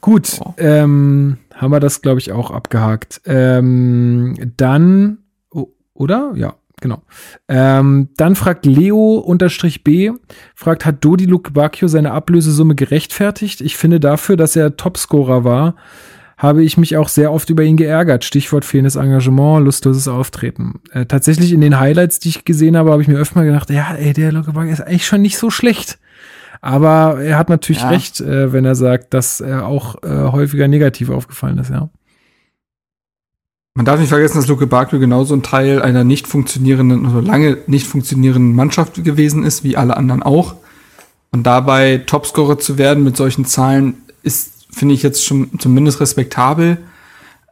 Gut, 0.00 0.40
oh. 0.40 0.54
ähm, 0.56 1.36
haben 1.60 1.72
wir 1.72 1.80
das, 1.80 2.00
glaube 2.00 2.20
ich, 2.20 2.32
auch 2.32 2.50
abgehakt. 2.50 3.20
Ähm, 3.26 4.34
dann, 4.56 5.18
oh, 5.50 5.68
oder? 5.94 6.32
Ja, 6.34 6.54
Genau. 6.80 7.02
Ähm, 7.46 8.08
dann 8.16 8.36
fragt 8.36 8.64
Leo-B, 8.64 10.12
fragt, 10.54 10.86
hat 10.86 11.04
Dodi 11.04 11.26
Luke 11.26 11.50
Bacchio 11.50 11.88
seine 11.88 12.12
Ablösesumme 12.12 12.74
gerechtfertigt? 12.74 13.60
Ich 13.60 13.76
finde 13.76 14.00
dafür, 14.00 14.38
dass 14.38 14.56
er 14.56 14.76
Topscorer 14.76 15.44
war, 15.44 15.74
habe 16.38 16.64
ich 16.64 16.78
mich 16.78 16.96
auch 16.96 17.08
sehr 17.08 17.32
oft 17.32 17.50
über 17.50 17.62
ihn 17.64 17.76
geärgert. 17.76 18.24
Stichwort 18.24 18.64
fehlendes 18.64 18.96
Engagement, 18.96 19.62
lustloses 19.62 20.08
Auftreten. 20.08 20.80
Äh, 20.90 21.04
tatsächlich 21.04 21.52
in 21.52 21.60
den 21.60 21.78
Highlights, 21.78 22.18
die 22.18 22.30
ich 22.30 22.46
gesehen 22.46 22.78
habe, 22.78 22.92
habe 22.92 23.02
ich 23.02 23.08
mir 23.08 23.18
öfter 23.18 23.40
mal 23.40 23.44
gedacht, 23.44 23.68
ja, 23.68 23.94
ey, 23.94 24.14
der 24.14 24.32
Luke 24.32 24.52
Bacchio 24.52 24.72
ist 24.72 24.80
eigentlich 24.80 25.06
schon 25.06 25.20
nicht 25.20 25.36
so 25.36 25.50
schlecht. 25.50 25.98
Aber 26.60 27.20
er 27.22 27.38
hat 27.38 27.48
natürlich 27.48 27.82
ja. 27.82 27.88
recht, 27.88 28.20
äh, 28.20 28.52
wenn 28.52 28.64
er 28.64 28.74
sagt, 28.74 29.14
dass 29.14 29.40
er 29.40 29.66
auch 29.66 30.02
äh, 30.02 30.08
häufiger 30.08 30.68
negativ 30.68 31.10
aufgefallen 31.10 31.58
ist, 31.58 31.70
ja. 31.70 31.88
Man 33.74 33.86
darf 33.86 34.00
nicht 34.00 34.08
vergessen, 34.08 34.36
dass 34.36 34.48
Luke 34.48 34.66
Barkley 34.66 34.98
genauso 34.98 35.32
ein 35.32 35.42
Teil 35.42 35.80
einer 35.80 36.02
nicht 36.02 36.26
funktionierenden, 36.26 37.06
also 37.06 37.20
lange 37.20 37.58
nicht 37.66 37.86
funktionierenden 37.86 38.54
Mannschaft 38.54 39.02
gewesen 39.04 39.44
ist, 39.44 39.62
wie 39.64 39.76
alle 39.76 39.96
anderen 39.96 40.22
auch. 40.22 40.56
Und 41.30 41.44
dabei 41.44 41.98
Topscorer 41.98 42.58
zu 42.58 42.78
werden 42.78 43.04
mit 43.04 43.16
solchen 43.16 43.44
Zahlen 43.44 43.94
ist, 44.22 44.66
finde 44.70 44.94
ich 44.94 45.02
jetzt 45.02 45.24
schon 45.24 45.58
zumindest 45.60 46.00
respektabel. 46.00 46.78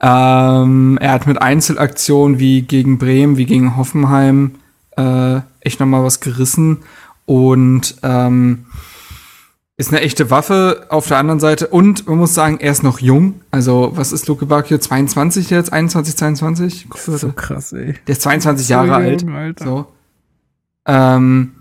Ähm, 0.01 0.99
er 1.01 1.13
hat 1.13 1.27
mit 1.27 1.41
Einzelaktionen 1.41 2.39
wie 2.39 2.63
gegen 2.63 2.99
Bremen, 2.99 3.37
wie 3.37 3.47
gegen 3.47 3.77
Hoffenheim 3.77 4.57
äh, 4.97 5.41
echt 5.61 5.81
nochmal 5.81 6.05
was 6.05 6.21
gerissen. 6.21 6.79
Und 7.27 7.97
ähm, 8.03 8.67
ist 9.79 9.93
eine 9.93 10.01
echte 10.01 10.31
Waffe 10.31 10.87
auf 10.91 11.07
der 11.07 11.19
anderen 11.19 11.39
Seite. 11.39 11.69
Und 11.69 12.09
man 12.09 12.19
muss 12.19 12.35
sagen, 12.35 12.59
er 12.61 12.73
ist 12.73 12.83
noch 12.83 12.99
jung. 12.99 13.41
Also, 13.53 13.93
was 13.95 14.13
ist 14.13 14.27
Luke 14.27 14.45
Bacchio? 14.45 14.79
22 14.79 15.51
jetzt? 15.51 15.73
21, 15.73 16.17
22? 16.17 16.89
So 16.97 17.33
krass, 17.33 17.73
ey. 17.73 17.95
Der 18.07 18.13
ist 18.13 18.23
22 18.23 18.67
so 18.67 18.73
Jahre 18.73 18.95
alt. 18.97 19.25
Alter. 19.27 19.65
So. 19.65 19.87
Ähm, 20.85 21.53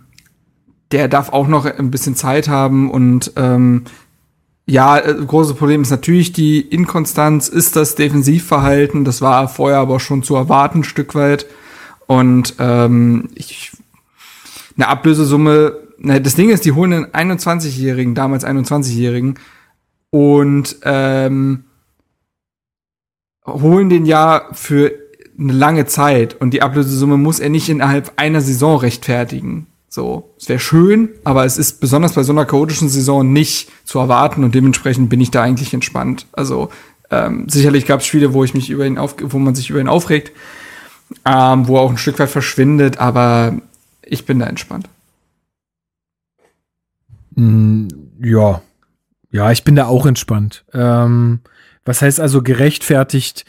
der 0.91 1.07
darf 1.07 1.31
auch 1.31 1.47
noch 1.47 1.65
ein 1.65 1.91
bisschen 1.91 2.15
Zeit 2.15 2.47
haben 2.47 2.89
und 2.89 3.33
ähm, 3.35 3.83
ja, 4.65 4.97
äh, 4.97 5.13
großes 5.13 5.55
Problem 5.55 5.83
ist 5.83 5.91
natürlich 5.91 6.33
die 6.33 6.59
Inkonstanz, 6.59 7.49
ist 7.49 7.75
das 7.75 7.95
Defensivverhalten. 7.95 9.05
Das 9.05 9.21
war 9.21 9.47
vorher 9.47 9.77
aber 9.77 9.99
schon 9.99 10.23
zu 10.23 10.35
erwarten, 10.35 10.79
ein 10.79 10.83
Stück 10.83 11.13
weit. 11.13 11.45
Und 12.07 12.55
ähm, 12.57 13.29
ich, 13.35 13.73
eine 14.75 14.87
Ablösesumme 14.87 15.86
na, 16.00 16.19
das 16.19 16.35
Ding 16.35 16.50
ist, 16.50 16.66
die 16.66 16.72
holen 16.72 17.06
einen 17.11 17.32
21-Jährigen, 17.32 18.16
damals 18.16 18.45
21-Jährigen, 18.45 19.35
und 20.09 20.77
ähm, 20.84 21.66
holen 23.45 23.90
den 23.90 24.06
ja 24.06 24.48
für 24.53 24.93
eine 25.40 25.53
lange 25.53 25.85
Zeit 25.85 26.35
und 26.40 26.51
die 26.51 26.61
Ablösesumme 26.61 27.17
muss 27.17 27.40
er 27.40 27.50
nicht 27.50 27.69
innerhalb 27.69 28.14
einer 28.16 28.42
Saison 28.42 28.77
rechtfertigen. 28.77 29.67
So, 29.90 30.34
es 30.40 30.50
wäre 30.50 30.59
schön, 30.59 31.09
aber 31.24 31.45
es 31.45 31.58
ist 31.58 31.80
besonders 31.80 32.14
bei 32.14 32.24
so 32.24 32.32
einer 32.32 32.45
chaotischen 32.45 32.90
Saison 32.90 33.32
nicht 33.32 33.69
zu 33.85 34.00
erwarten 34.00 34.43
und 34.43 34.53
dementsprechend 34.53 35.09
bin 35.09 35.22
ich 35.22 35.32
da 35.32 35.43
eigentlich 35.43 35.74
entspannt. 35.74 36.26
Also 36.34 36.69
ähm, 37.09 37.48
sicherlich 37.48 37.85
gab 37.85 38.01
es 38.01 38.06
Spiele, 38.06 38.34
wo 38.34 38.43
ich 38.43 38.53
mich 38.53 38.69
über 38.69 38.85
ihn 38.85 38.98
auf, 38.98 39.16
wo 39.22 39.40
man 39.40 39.56
sich 39.56 39.69
über 39.69 39.80
ihn 39.80 39.88
aufregt, 39.88 40.34
ähm, 41.26 41.67
wo 41.67 41.77
er 41.77 41.82
auch 41.82 41.92
ein 41.92 41.98
Stück 41.98 42.19
weit 42.19 42.30
verschwindet, 42.30 42.98
aber 42.98 43.53
ich 44.01 44.26
bin 44.26 44.40
da 44.40 44.48
entspannt. 44.48 44.90
Mm, 47.38 47.88
ja. 48.22 48.61
Ja, 49.32 49.51
ich 49.51 49.64
bin 49.64 49.75
da 49.75 49.85
auch 49.88 50.06
entspannt. 50.06 50.66
Ähm, 50.74 51.41
was 51.85 52.01
heißt 52.01 52.19
also 52.19 52.41
gerechtfertigt? 52.41 53.45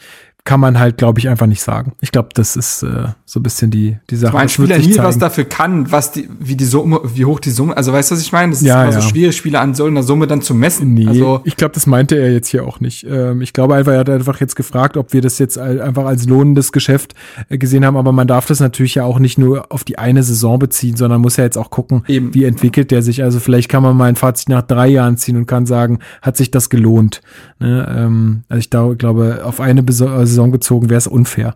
Kann 0.49 0.59
man 0.59 0.79
halt, 0.79 0.97
glaube 0.97 1.19
ich, 1.19 1.29
einfach 1.29 1.45
nicht 1.45 1.61
sagen. 1.61 1.91
Ich 2.01 2.11
glaube, 2.11 2.29
das 2.33 2.55
ist 2.55 2.81
äh, 2.81 3.09
so 3.23 3.39
ein 3.39 3.43
bisschen 3.43 3.69
die, 3.69 3.99
die 4.09 4.15
Sache. 4.15 4.33
Weil 4.33 4.41
ein 4.41 4.49
Spieler 4.49 4.79
nie 4.79 4.97
was 4.97 5.19
dafür 5.19 5.43
kann, 5.43 5.91
was 5.91 6.11
die, 6.11 6.27
wie 6.39 6.55
die 6.55 6.65
Summe, 6.65 7.01
wie 7.03 7.23
hoch 7.23 7.39
die 7.39 7.51
Summe, 7.51 7.77
also 7.77 7.93
weißt 7.93 8.09
du, 8.09 8.15
was 8.15 8.21
ich 8.23 8.31
meine? 8.31 8.51
Das 8.51 8.61
ist 8.61 8.67
ja, 8.67 8.81
immer 8.81 8.91
ja. 8.91 8.99
so 8.99 9.07
schwierig, 9.07 9.37
Spieler 9.37 9.61
an 9.61 9.75
so 9.75 9.85
einer 9.85 10.01
Summe 10.01 10.25
dann 10.25 10.41
zu 10.41 10.55
messen. 10.55 10.95
Nee, 10.95 11.05
also, 11.05 11.41
ich 11.43 11.55
glaube, 11.55 11.75
das 11.75 11.85
meinte 11.85 12.15
er 12.15 12.33
jetzt 12.33 12.47
hier 12.47 12.65
auch 12.65 12.79
nicht. 12.79 13.05
Ähm, 13.07 13.43
ich 13.43 13.53
glaube 13.53 13.75
einfach, 13.75 13.91
er 13.91 13.99
hat 13.99 14.09
einfach 14.09 14.39
jetzt 14.39 14.55
gefragt, 14.55 14.97
ob 14.97 15.13
wir 15.13 15.21
das 15.21 15.37
jetzt 15.37 15.59
einfach 15.59 16.05
als 16.05 16.25
lohnendes 16.25 16.71
Geschäft 16.71 17.13
äh, 17.49 17.59
gesehen 17.59 17.85
haben, 17.85 17.95
aber 17.95 18.11
man 18.11 18.27
darf 18.27 18.47
das 18.47 18.59
natürlich 18.59 18.95
ja 18.95 19.03
auch 19.03 19.19
nicht 19.19 19.37
nur 19.37 19.71
auf 19.71 19.83
die 19.83 19.99
eine 19.99 20.23
Saison 20.23 20.57
beziehen, 20.57 20.97
sondern 20.97 21.21
muss 21.21 21.37
ja 21.37 21.43
jetzt 21.43 21.59
auch 21.59 21.69
gucken, 21.69 22.05
Eben. 22.07 22.33
wie 22.33 22.45
entwickelt 22.45 22.89
der 22.89 23.03
sich. 23.03 23.21
Also 23.21 23.39
vielleicht 23.39 23.69
kann 23.69 23.83
man 23.83 23.95
mal 23.95 24.05
ein 24.05 24.15
Fazit 24.15 24.49
nach 24.49 24.63
drei 24.63 24.87
Jahren 24.87 25.15
ziehen 25.15 25.37
und 25.37 25.45
kann 25.45 25.67
sagen, 25.67 25.99
hat 26.23 26.37
sich 26.37 26.49
das 26.49 26.71
gelohnt. 26.71 27.21
Ne? 27.59 27.87
Ähm, 27.95 28.41
also 28.49 28.59
ich 28.59 28.71
da, 28.71 28.93
glaube, 28.97 29.41
auf 29.43 29.59
eine 29.59 29.83
Saison 29.91 30.38
bezogen 30.47 30.89
wäre 30.89 30.97
es 30.97 31.07
unfair. 31.07 31.55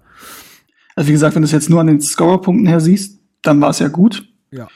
Also 0.95 1.08
wie 1.08 1.14
gesagt, 1.14 1.36
wenn 1.36 1.42
du 1.42 1.48
es 1.48 1.52
jetzt 1.52 1.70
nur 1.70 1.82
an 1.82 1.88
den 1.88 2.02
Scorerpunkten 2.02 2.68
her 2.68 2.80
siehst, 2.80 3.20
dann 3.42 3.60
war 3.62 3.70
es 3.70 3.80
ja 3.80 3.88
gut. 3.88 4.28
Ja. 4.52 4.68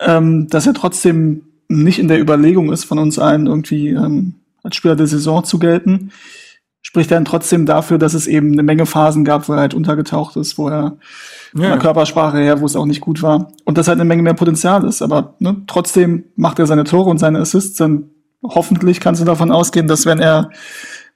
Ähm, 0.00 0.48
dass 0.48 0.66
er 0.66 0.74
trotzdem 0.74 1.42
nicht 1.68 1.98
in 1.98 2.08
der 2.08 2.20
Überlegung 2.20 2.72
ist, 2.72 2.84
von 2.84 2.98
uns 2.98 3.18
allen 3.18 3.46
irgendwie 3.46 3.88
ähm, 3.88 4.34
als 4.62 4.76
Spieler 4.76 4.96
der 4.96 5.06
Saison 5.06 5.44
zu 5.44 5.58
gelten, 5.58 6.12
spricht 6.82 7.10
dann 7.10 7.24
trotzdem 7.24 7.66
dafür, 7.66 7.98
dass 7.98 8.14
es 8.14 8.28
eben 8.28 8.52
eine 8.52 8.62
Menge 8.62 8.86
Phasen 8.86 9.24
gab, 9.24 9.48
wo 9.48 9.54
er 9.54 9.58
halt 9.58 9.74
untergetaucht 9.74 10.36
ist, 10.36 10.56
wo 10.56 10.68
er 10.68 10.98
von 11.50 11.62
der 11.62 11.78
Körpersprache 11.78 12.38
her, 12.38 12.60
wo 12.60 12.66
es 12.66 12.76
auch 12.76 12.86
nicht 12.86 13.00
gut 13.00 13.22
war. 13.22 13.50
Und 13.64 13.76
dass 13.76 13.88
halt 13.88 13.98
eine 13.98 14.06
Menge 14.06 14.22
mehr 14.22 14.34
Potenzial 14.34 14.84
ist. 14.84 15.02
Aber 15.02 15.34
ne, 15.40 15.62
trotzdem 15.66 16.26
macht 16.36 16.60
er 16.60 16.66
seine 16.66 16.84
Tore 16.84 17.10
und 17.10 17.18
seine 17.18 17.40
Assists. 17.40 17.76
Dann 17.76 18.10
hoffentlich 18.44 19.00
kannst 19.00 19.20
du 19.20 19.24
davon 19.24 19.50
ausgehen, 19.50 19.88
dass 19.88 20.06
wenn 20.06 20.20
er 20.20 20.50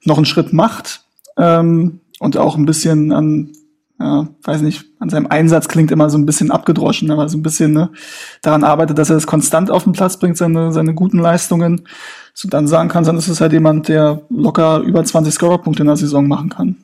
noch 0.03 0.17
einen 0.17 0.25
Schritt 0.25 0.51
macht, 0.51 1.05
ähm, 1.37 2.00
und 2.21 2.37
auch 2.37 2.55
ein 2.55 2.67
bisschen 2.67 3.11
an, 3.11 3.51
ja, 3.99 4.27
weiß 4.43 4.61
nicht, 4.61 4.85
an 4.99 5.09
seinem 5.09 5.25
Einsatz 5.25 5.67
klingt 5.67 5.89
immer 5.89 6.07
so 6.11 6.19
ein 6.19 6.27
bisschen 6.27 6.51
abgedroschen, 6.51 7.09
aber 7.09 7.27
so 7.27 7.35
ein 7.35 7.41
bisschen 7.41 7.73
ne, 7.73 7.89
daran 8.43 8.63
arbeitet, 8.63 8.99
dass 8.99 9.09
er 9.09 9.15
das 9.15 9.25
konstant 9.25 9.71
auf 9.71 9.85
den 9.85 9.93
Platz 9.93 10.17
bringt, 10.17 10.37
seine, 10.37 10.71
seine 10.71 10.93
guten 10.93 11.17
Leistungen, 11.17 11.87
so 12.35 12.47
dann 12.47 12.67
sagen 12.67 12.89
kann, 12.89 13.05
dann 13.05 13.17
ist 13.17 13.27
es 13.27 13.41
halt 13.41 13.53
jemand, 13.53 13.87
der 13.87 14.21
locker 14.29 14.81
über 14.81 15.03
20 15.03 15.33
Scorerpunkte 15.33 15.81
in 15.81 15.87
der 15.87 15.97
Saison 15.97 16.27
machen 16.27 16.49
kann. 16.49 16.75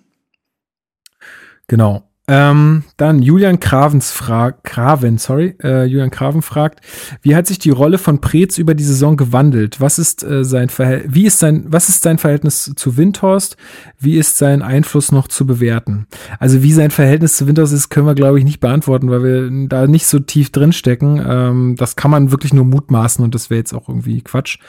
Genau. 1.68 2.07
Ähm, 2.30 2.84
dann 2.98 3.22
Julian 3.22 3.62
Kravens 3.62 4.12
fragt, 4.12 4.66
Kraven, 4.66 5.18
sorry, 5.18 5.56
äh, 5.64 5.86
Julian 5.86 6.12
Kraven 6.12 6.42
fragt, 6.42 6.82
wie 7.22 7.38
hat 7.38 7.48
sich 7.48 7.58
die 7.58 7.70
Rolle 7.70 7.98
von 7.98 8.20
Preetz 8.20 8.58
über 8.58 8.76
die 8.76 8.84
Saison 8.84 9.16
gewandelt? 9.16 9.80
Was 9.80 9.98
ist 9.98 10.24
äh, 10.26 10.44
sein 10.44 10.68
Verhält 10.68 11.06
wie 11.08 11.26
ist 11.26 11.40
sein, 11.40 11.64
was 11.70 11.88
ist 11.88 12.04
sein 12.04 12.18
Verhältnis 12.18 12.74
zu 12.76 12.98
Windhorst? 12.98 13.56
Wie 13.98 14.18
ist 14.18 14.38
sein 14.38 14.62
Einfluss 14.62 15.14
noch 15.14 15.30
zu 15.30 15.48
bewerten? 15.48 16.08
Also 16.38 16.64
wie 16.64 16.74
sein 16.74 16.92
Verhältnis 16.92 17.38
zu 17.38 17.48
Windhorst 17.48 17.72
ist, 17.72 17.88
können 17.88 18.08
wir 18.08 18.16
glaube 18.16 18.40
ich 18.40 18.46
nicht 18.46 18.60
beantworten, 18.60 19.10
weil 19.10 19.24
wir 19.24 19.68
da 19.70 19.88
nicht 19.88 20.06
so 20.06 20.20
tief 20.20 20.52
drin 20.52 20.74
stecken. 20.74 21.24
Ähm, 21.26 21.76
das 21.78 21.96
kann 21.96 22.12
man 22.12 22.32
wirklich 22.32 22.54
nur 22.54 22.66
mutmaßen 22.66 23.24
und 23.24 23.36
das 23.36 23.50
wäre 23.50 23.60
jetzt 23.60 23.74
auch 23.74 23.88
irgendwie 23.88 24.22
Quatsch. 24.22 24.60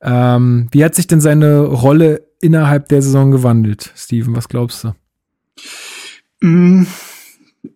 Ähm, 0.00 0.68
wie 0.70 0.82
hat 0.82 0.94
sich 0.94 1.08
denn 1.08 1.20
seine 1.20 1.60
Rolle 1.60 2.22
innerhalb 2.40 2.88
der 2.88 3.02
Saison 3.02 3.30
gewandelt, 3.30 3.92
Steven? 3.94 4.34
Was 4.34 4.48
glaubst 4.48 4.84
du? 4.84 4.94
Mm, 6.42 6.84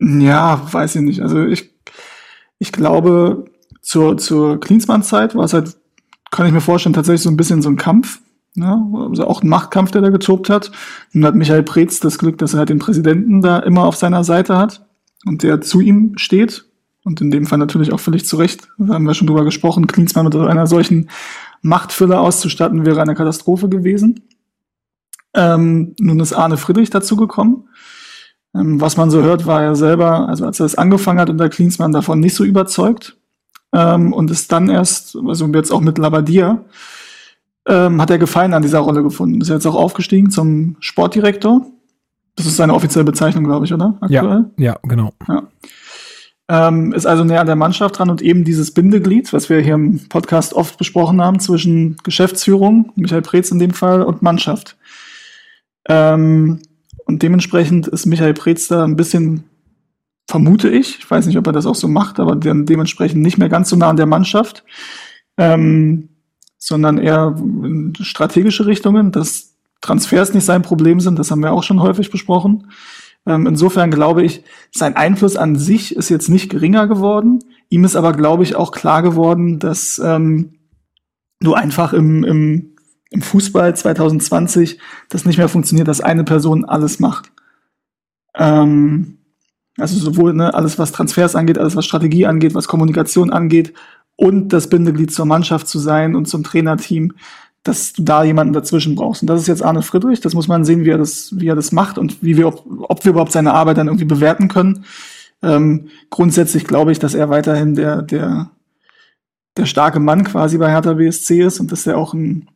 ja, 0.01 0.61
weiß 0.73 0.97
ich 0.97 1.03
nicht. 1.03 1.23
Also 1.23 1.45
ich, 1.45 1.70
ich 2.59 2.73
glaube, 2.73 3.45
zur, 3.81 4.19
zur 4.19 4.61
Klinsmann-Zeit 4.61 5.35
war 5.35 5.45
es 5.45 5.53
halt, 5.53 5.77
kann 6.31 6.47
ich 6.47 6.53
mir 6.53 6.61
vorstellen, 6.61 6.93
tatsächlich 6.93 7.23
so 7.23 7.31
ein 7.31 7.36
bisschen 7.36 7.62
so 7.62 7.69
ein 7.69 7.77
Kampf. 7.77 8.20
Ne? 8.59 9.07
also 9.11 9.27
auch 9.27 9.43
ein 9.43 9.49
Machtkampf, 9.49 9.91
der 9.91 10.01
da 10.01 10.09
getobt 10.09 10.49
hat. 10.49 10.73
Nun 11.12 11.27
hat 11.27 11.35
Michael 11.35 11.62
Preetz 11.62 12.01
das 12.01 12.19
Glück, 12.19 12.39
dass 12.39 12.55
er 12.55 12.61
halt 12.61 12.70
den 12.70 12.78
Präsidenten 12.78 13.43
da 13.43 13.59
immer 13.59 13.85
auf 13.85 13.97
seiner 13.97 14.25
Seite 14.25 14.57
hat 14.57 14.86
und 15.27 15.43
der 15.43 15.61
zu 15.61 15.81
ihm 15.81 16.17
steht. 16.17 16.65
Und 17.05 17.20
in 17.20 17.31
dem 17.31 17.47
Fall 17.47 17.59
natürlich 17.59 17.93
auch 17.93 18.01
völlig 18.01 18.27
zu 18.27 18.36
Recht. 18.36 18.69
Da 18.78 18.95
haben 18.95 19.05
wir 19.05 19.15
schon 19.15 19.28
drüber 19.28 19.45
gesprochen. 19.45 19.86
Klinsmann 19.86 20.25
mit 20.25 20.35
einer 20.35 20.67
solchen 20.67 21.11
Machtfülle 21.62 22.19
auszustatten 22.19 22.85
wäre 22.85 23.01
eine 23.01 23.15
Katastrophe 23.15 23.69
gewesen. 23.69 24.23
Ähm, 25.35 25.95
nun 26.01 26.19
ist 26.19 26.33
Arne 26.33 26.57
Friedrich 26.57 26.91
dazu 26.91 27.15
gekommen. 27.15 27.69
Ähm, 28.59 28.81
was 28.81 28.97
man 28.97 29.10
so 29.10 29.23
hört, 29.23 29.47
war 29.47 29.62
er 29.62 29.76
selber, 29.76 30.28
also 30.28 30.47
als 30.47 30.60
er 30.60 30.67
es 30.67 30.75
angefangen 30.75 31.20
hat 31.20 31.31
unter 31.31 31.49
Klinsmann, 31.49 31.93
davon 31.93 32.20
nicht 32.20 32.35
so 32.35 32.44
überzeugt. 32.44 33.17
Ähm, 33.73 34.12
und 34.12 34.31
ist 34.31 34.52
dann 34.52 34.68
erst, 34.68 35.17
also 35.26 35.47
jetzt 35.49 35.73
auch 35.73 35.81
mit 35.81 35.99
Labadia, 35.99 36.65
ähm, 37.68 38.01
hat 38.01 38.10
er 38.10 38.18
Gefallen 38.18 38.55
an 38.55 38.62
dieser 38.62 38.78
Rolle 38.78 39.02
gefunden. 39.02 39.41
Ist 39.41 39.49
jetzt 39.49 39.67
auch 39.67 39.75
aufgestiegen 39.75 40.31
zum 40.31 40.76
Sportdirektor. 40.81 41.67
Das 42.36 42.47
ist 42.47 42.57
seine 42.57 42.75
offizielle 42.75 43.05
Bezeichnung, 43.05 43.44
glaube 43.44 43.65
ich, 43.65 43.75
oder? 43.75 43.97
Aktuell? 44.01 44.51
Ja, 44.57 44.65
ja 44.65 44.78
genau. 44.83 45.12
Ja. 45.28 45.43
Ähm, 46.49 46.93
ist 46.93 47.07
also 47.07 47.25
näher 47.25 47.41
an 47.41 47.47
der 47.49 47.57
Mannschaft 47.57 47.99
dran 47.99 48.09
und 48.09 48.23
eben 48.23 48.44
dieses 48.44 48.70
Bindeglied, 48.70 49.33
was 49.33 49.51
wir 49.51 49.59
hier 49.60 49.75
im 49.75 50.07
Podcast 50.09 50.55
oft 50.55 50.78
besprochen 50.78 51.20
haben, 51.20 51.41
zwischen 51.41 51.97
Geschäftsführung, 52.05 52.93
Michael 52.94 53.23
Preetz 53.23 53.51
in 53.51 53.59
dem 53.59 53.73
Fall, 53.73 54.02
und 54.02 54.23
Mannschaft. 54.23 54.76
Ähm, 55.89 56.60
und 57.07 57.23
dementsprechend 57.23 57.86
ist 57.86 58.05
Michael 58.05 58.35
Preetz 58.35 58.68
da 58.68 58.85
ein 58.85 58.97
bisschen, 58.97 59.44
vermute 60.28 60.68
ich, 60.68 60.99
ich 60.99 61.10
weiß 61.10 61.26
nicht, 61.26 61.39
ob 61.39 61.47
er 61.47 61.52
das 61.52 61.67
auch 61.67 61.76
so 61.76 61.89
macht, 61.89 62.20
aber 62.20 62.36
de 62.36 62.65
dementsprechend 62.65 63.23
nicht 63.23 63.39
mehr 63.39 63.49
ganz 63.49 63.70
so 63.70 63.76
nah 63.76 63.89
an 63.89 63.97
der 63.97 64.07
Mannschaft, 64.07 64.65
ähm, 65.39 66.09
sondern 66.59 66.99
eher 66.99 67.36
in 67.39 67.94
strategische 68.01 68.67
Richtungen, 68.67 69.12
dass 69.12 69.55
Transfers 69.81 70.35
nicht 70.35 70.44
sein 70.44 70.62
Problem 70.62 70.99
sind, 71.01 71.18
das 71.18 71.31
haben 71.31 71.43
wir 71.43 71.52
auch 71.52 71.62
schon 71.62 71.81
häufig 71.81 72.10
besprochen. 72.10 72.73
Ähm, 73.25 73.47
insofern 73.47 73.91
glaube 73.91 74.25
ich, 74.25 74.43
sein 74.73 74.97
Einfluss 74.97 75.36
an 75.36 75.57
sich 75.57 75.94
ist 75.94 76.09
jetzt 76.09 76.28
nicht 76.28 76.51
geringer 76.51 76.89
geworden. 76.89 77.39
Ihm 77.68 77.85
ist 77.85 77.97
aber, 77.97 78.12
glaube 78.12 78.43
ich, 78.43 78.57
auch 78.57 78.73
klar 78.73 79.02
geworden, 79.02 79.59
dass 79.60 80.01
ähm, 80.05 80.55
du 81.41 81.55
einfach 81.55 81.93
im, 81.93 82.25
im 82.25 82.75
im 83.10 83.23
Fußball 83.23 83.75
2020 83.76 84.78
das 85.09 85.25
nicht 85.25 85.39
mehr 85.39 85.49
funktioniert, 85.49 85.89
dass 85.89 86.01
eine 86.01 86.25
Person 86.25 86.65
alles 86.65 86.99
macht. 86.99 87.31
Ähm, 88.35 89.18
also 89.78 89.99
sowohl 89.99 90.33
ne, 90.35 90.55
alles, 90.55 90.78
was 90.78 90.93
Transfers 90.93 91.36
angeht, 91.36 91.59
alles, 91.59 91.76
was 91.76 91.85
Strategie 91.85 92.26
angeht, 92.26 92.55
was 92.55 92.68
Kommunikation 92.68 93.31
angeht 93.31 93.75
und 94.17 94.52
das 94.52 94.68
Bindeglied 94.68 95.12
zur 95.12 95.26
Mannschaft 95.26 95.68
zu 95.68 95.78
sein 95.78 96.17
und 96.17 96.26
zum 96.26 96.43
Trainerteam, 96.43 97.12
dass 97.62 97.93
du 97.93 98.02
da 98.02 98.25
jemanden 98.25 98.52
dazwischen 98.52 98.94
brauchst. 98.94 99.23
Und 99.23 99.28
das 99.28 99.41
ist 99.41 99.49
jetzt 99.49 99.62
Arne 99.62 99.83
Friedrich. 99.83 100.20
Das 100.20 100.35
muss 100.35 100.49
man 100.49 100.65
sehen, 100.65 100.85
wie 100.85 100.91
er 100.91 100.99
das, 100.99 101.31
wie 101.36 101.49
er 101.49 101.57
das 101.57 101.73
macht 101.73 101.99
und 101.99 102.23
wie 102.23 102.36
wir, 102.36 102.49
ob, 102.49 102.65
ob 102.89 103.05
wir 103.05 103.10
überhaupt 103.10 103.33
seine 103.33 103.55
Arbeit 103.55 103.78
dann 103.78 103.89
irgendwie 103.89 104.05
bewerten 104.05 104.49
können. 104.49 104.85
Ähm, 105.43 105.89
grundsätzlich 106.09 106.65
glaube 106.65 106.93
ich, 106.93 106.99
dass 106.99 107.15
er 107.15 107.28
weiterhin 107.28 107.75
der, 107.75 108.02
der, 108.02 108.51
der 109.57 109.67
starke 109.67 110.01
Mann 110.01 110.25
quasi 110.25 110.59
bei 110.59 110.70
Hertha 110.70 110.94
BSC 110.94 111.43
ist 111.43 111.60
und 111.60 111.73
dass 111.73 111.86
er 111.86 111.99
auch 111.99 112.15
ein, 112.15 112.49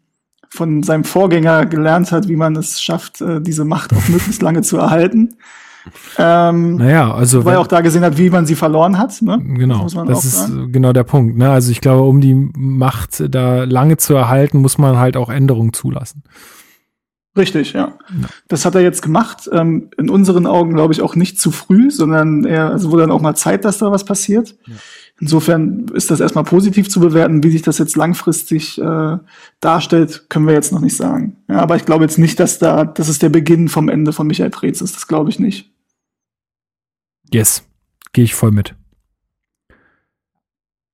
von 0.51 0.83
seinem 0.83 1.05
Vorgänger 1.05 1.67
gelernt 1.67 2.13
hat, 2.13 2.29
wie 2.29 2.37
man 2.37 2.57
es 2.57 2.83
schafft, 2.83 3.21
äh, 3.21 3.41
diese 3.41 3.65
Macht 3.65 3.93
auch 3.95 4.09
möglichst 4.09 4.43
lange 4.43 4.63
zu 4.63 4.77
erhalten. 4.79 5.37
Ähm, 6.19 6.77
naja, 6.77 7.15
also 7.15 7.45
weil 7.45 7.55
er 7.55 7.61
auch 7.61 7.67
da 7.67 7.81
gesehen 7.81 8.05
hat, 8.05 8.19
wie 8.19 8.31
man 8.31 8.45
sie 8.47 8.55
verloren 8.55 8.99
hat. 8.99 9.23
Ne? 9.23 9.41
Genau, 9.43 9.85
das, 9.85 9.95
das 9.95 10.25
ist 10.25 10.39
sagen. 10.39 10.73
genau 10.73 10.93
der 10.93 11.05
Punkt. 11.05 11.39
Ne? 11.39 11.51
Also 11.51 11.71
ich 11.71 11.81
glaube, 11.81 12.03
um 12.03 12.21
die 12.21 12.35
Macht 12.35 13.23
da 13.35 13.65
lange 13.65 13.97
zu 13.97 14.15
erhalten, 14.15 14.59
muss 14.59 14.77
man 14.77 14.99
halt 14.99 15.17
auch 15.17 15.31
Änderungen 15.31 15.73
zulassen. 15.73 16.23
Richtig, 17.37 17.73
ja. 17.73 17.95
ja. 18.21 18.29
Das 18.49 18.65
hat 18.65 18.75
er 18.75 18.83
jetzt 18.83 19.03
gemacht. 19.03 19.49
Ähm, 19.53 19.91
in 19.97 20.11
unseren 20.11 20.47
Augen, 20.47 20.75
glaube 20.75 20.93
ich, 20.93 21.01
auch 21.01 21.15
nicht 21.15 21.41
zu 21.41 21.53
früh, 21.53 21.91
sondern 21.91 22.45
er, 22.45 22.71
also 22.71 22.91
wurde 22.91 23.05
dann 23.05 23.13
auch 23.13 23.23
mal 23.23 23.37
Zeit, 23.37 23.65
dass 23.65 23.79
da 23.79 23.91
was 23.93 24.05
passiert. 24.05 24.57
Ja. 24.67 24.75
Insofern 25.21 25.87
ist 25.93 26.11
das 26.11 26.21
erstmal 26.21 26.45
positiv 26.45 26.89
zu 26.89 26.99
bewerten. 26.99 27.43
Wie 27.43 27.51
sich 27.51 27.61
das 27.61 27.77
jetzt 27.77 27.95
langfristig 27.95 28.81
äh, 28.81 29.19
darstellt, 29.61 30.27
können 30.31 30.47
wir 30.47 30.55
jetzt 30.55 30.73
noch 30.73 30.81
nicht 30.81 30.97
sagen. 30.97 31.37
Ja, 31.49 31.59
aber 31.59 31.77
ich 31.77 31.85
glaube 31.85 32.05
jetzt 32.05 32.19
nicht, 32.19 32.41
dass 32.41 32.59
da, 32.59 32.85
dass 32.85 33.09
es 33.09 33.19
der 33.19 33.29
Beginn 33.29 33.69
vom 33.69 33.91
Ende 33.91 34.13
von 34.13 34.27
Michael 34.27 34.51
Preetz 34.51 34.81
ist. 34.81 34.97
Das 34.97 35.07
glaube 35.07 35.29
ich 35.29 35.39
nicht. 35.39 35.71
Yes, 37.33 37.65
gehe 38.13 38.25
ich 38.25 38.35
voll 38.35 38.51
mit. 38.51 38.75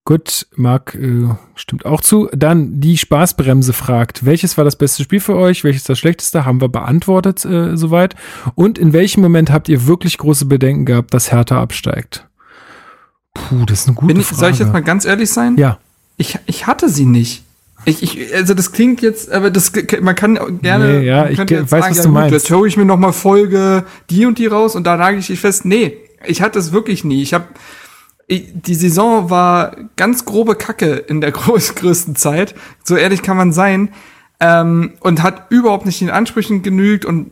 Gut, 0.05 0.47
Marc 0.55 0.95
äh, 0.95 1.29
stimmt 1.57 1.85
auch 1.85 2.01
zu. 2.01 2.29
Dann 2.33 2.81
die 2.81 2.97
Spaßbremse 2.97 3.73
fragt, 3.73 4.25
welches 4.25 4.57
war 4.57 4.65
das 4.65 4.77
beste 4.77 5.03
Spiel 5.03 5.19
für 5.19 5.37
euch, 5.37 5.65
welches 5.65 5.83
das 5.83 5.99
schlechteste, 5.99 6.45
haben 6.45 6.61
wir 6.61 6.69
beantwortet 6.69 7.45
äh, 7.45 7.77
soweit. 7.77 8.15
Und 8.55 8.79
in 8.79 8.93
welchem 8.93 9.21
Moment 9.21 9.51
habt 9.51 9.69
ihr 9.69 9.87
wirklich 9.87 10.19
große 10.19 10.47
Bedenken 10.47 10.85
gehabt, 10.85 11.13
dass 11.13 11.33
Hertha 11.33 11.61
absteigt? 11.61 12.29
Puh, 13.37 13.65
das 13.67 13.81
ist 13.81 13.89
eine 13.89 13.97
gute 13.97 14.19
ich, 14.19 14.27
Frage. 14.27 14.41
Soll 14.41 14.51
ich 14.51 14.59
jetzt 14.59 14.73
mal 14.73 14.83
ganz 14.83 15.05
ehrlich 15.05 15.31
sein? 15.31 15.57
Ja. 15.57 15.79
Ich, 16.17 16.39
ich 16.47 16.67
hatte 16.67 16.89
sie 16.89 17.05
nicht. 17.05 17.45
Ich, 17.85 18.03
ich, 18.03 18.35
also 18.35 18.55
das 18.55 18.73
klingt 18.73 19.01
jetzt, 19.03 19.31
aber 19.31 19.51
das 19.51 19.71
man 20.01 20.15
kann 20.17 20.61
gerne. 20.61 21.01
Nee, 21.01 21.07
ja, 21.07 21.29
ich 21.29 21.39
weiß, 21.39 21.71
sagen, 21.71 21.85
was 21.91 21.97
ja, 21.99 22.03
du 22.03 22.09
meinst. 22.09 22.33
Jetzt 22.33 22.51
höre 22.51 22.65
ich 22.65 22.77
mir 22.77 22.85
noch 22.85 22.97
mal 22.97 23.13
Folge 23.13 23.85
die 24.11 24.27
und 24.27 24.39
die 24.39 24.47
raus 24.47 24.75
und 24.75 24.85
da 24.85 24.97
nage 24.97 25.19
ich 25.19 25.29
dich 25.29 25.39
fest. 25.39 25.65
Nee, 25.65 25.97
ich 26.25 26.43
hatte 26.43 26.59
es 26.59 26.73
wirklich 26.73 27.05
nie. 27.05 27.23
Ich 27.23 27.33
habe 27.33 27.47
die 28.29 28.75
Saison 28.75 29.31
war 29.31 29.77
ganz 29.95 30.25
grobe 30.25 30.57
Kacke 30.57 30.95
in 30.95 31.21
der 31.21 31.31
größten 31.33 32.17
Zeit. 32.17 32.55
So 32.83 32.97
ehrlich 32.97 33.23
kann 33.23 33.37
man 33.37 33.53
sein. 33.53 33.91
Ähm, 34.39 34.95
und 35.01 35.23
hat 35.23 35.51
überhaupt 35.51 35.87
nicht 35.87 36.01
den 36.01 36.11
Ansprüchen 36.11 36.63
genügt 36.63 37.07
und 37.07 37.31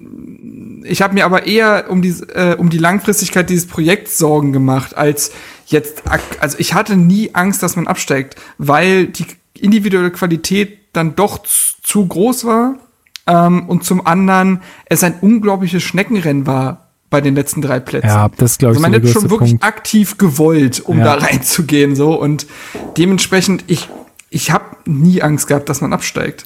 ich 0.85 1.03
habe 1.03 1.15
mir 1.15 1.25
aber 1.25 1.47
eher 1.47 1.87
um 1.89 2.03
die 2.03 2.11
äh, 2.35 2.57
um 2.57 2.71
die 2.71 2.79
Langfristigkeit 2.79 3.49
dieses 3.49 3.67
Projekts 3.67 4.19
Sorgen 4.19 4.53
gemacht 4.53 4.97
als 4.97 5.33
jetzt, 5.67 6.03
also 6.41 6.59
ich 6.59 6.75
hatte 6.75 6.97
nie 6.97 7.35
Angst, 7.35 7.63
dass 7.63 7.77
man 7.77 7.87
absteigt, 7.87 8.37
weil 8.59 9.07
die 9.07 9.27
individuelle 9.59 10.11
Qualität 10.11 10.79
dann 10.93 11.17
doch 11.17 11.41
zu 11.43 12.07
groß 12.07 12.45
war 12.45 12.77
ähm, 13.27 13.69
und 13.69 13.85
zum 13.85 14.07
anderen 14.07 14.61
es 14.85 15.03
ein 15.03 15.15
unglaubliches 15.21 15.83
Schneckenrennen 15.83 16.47
war 16.47 16.89
bei 17.09 17.21
den 17.21 17.35
letzten 17.35 17.63
drei 17.63 17.81
Plätzen. 17.81 18.09
Ja, 18.09 18.29
das 18.37 18.59
glaube 18.59 18.75
ich. 18.75 18.85
Also 18.85 18.91
man 18.91 19.03
hat 19.03 19.09
schon 19.09 19.31
wirklich 19.31 19.53
Punkt. 19.53 19.65
aktiv 19.65 20.19
gewollt, 20.19 20.81
um 20.85 20.99
ja. 20.99 21.05
da 21.05 21.15
reinzugehen 21.15 21.97
so 21.97 22.21
und 22.21 22.47
dementsprechend 22.99 23.65
ich 23.69 23.89
ich 24.31 24.51
habe 24.51 24.65
nie 24.85 25.23
Angst 25.23 25.47
gehabt, 25.47 25.69
dass 25.69 25.81
man 25.81 25.93
absteigt. 25.93 26.45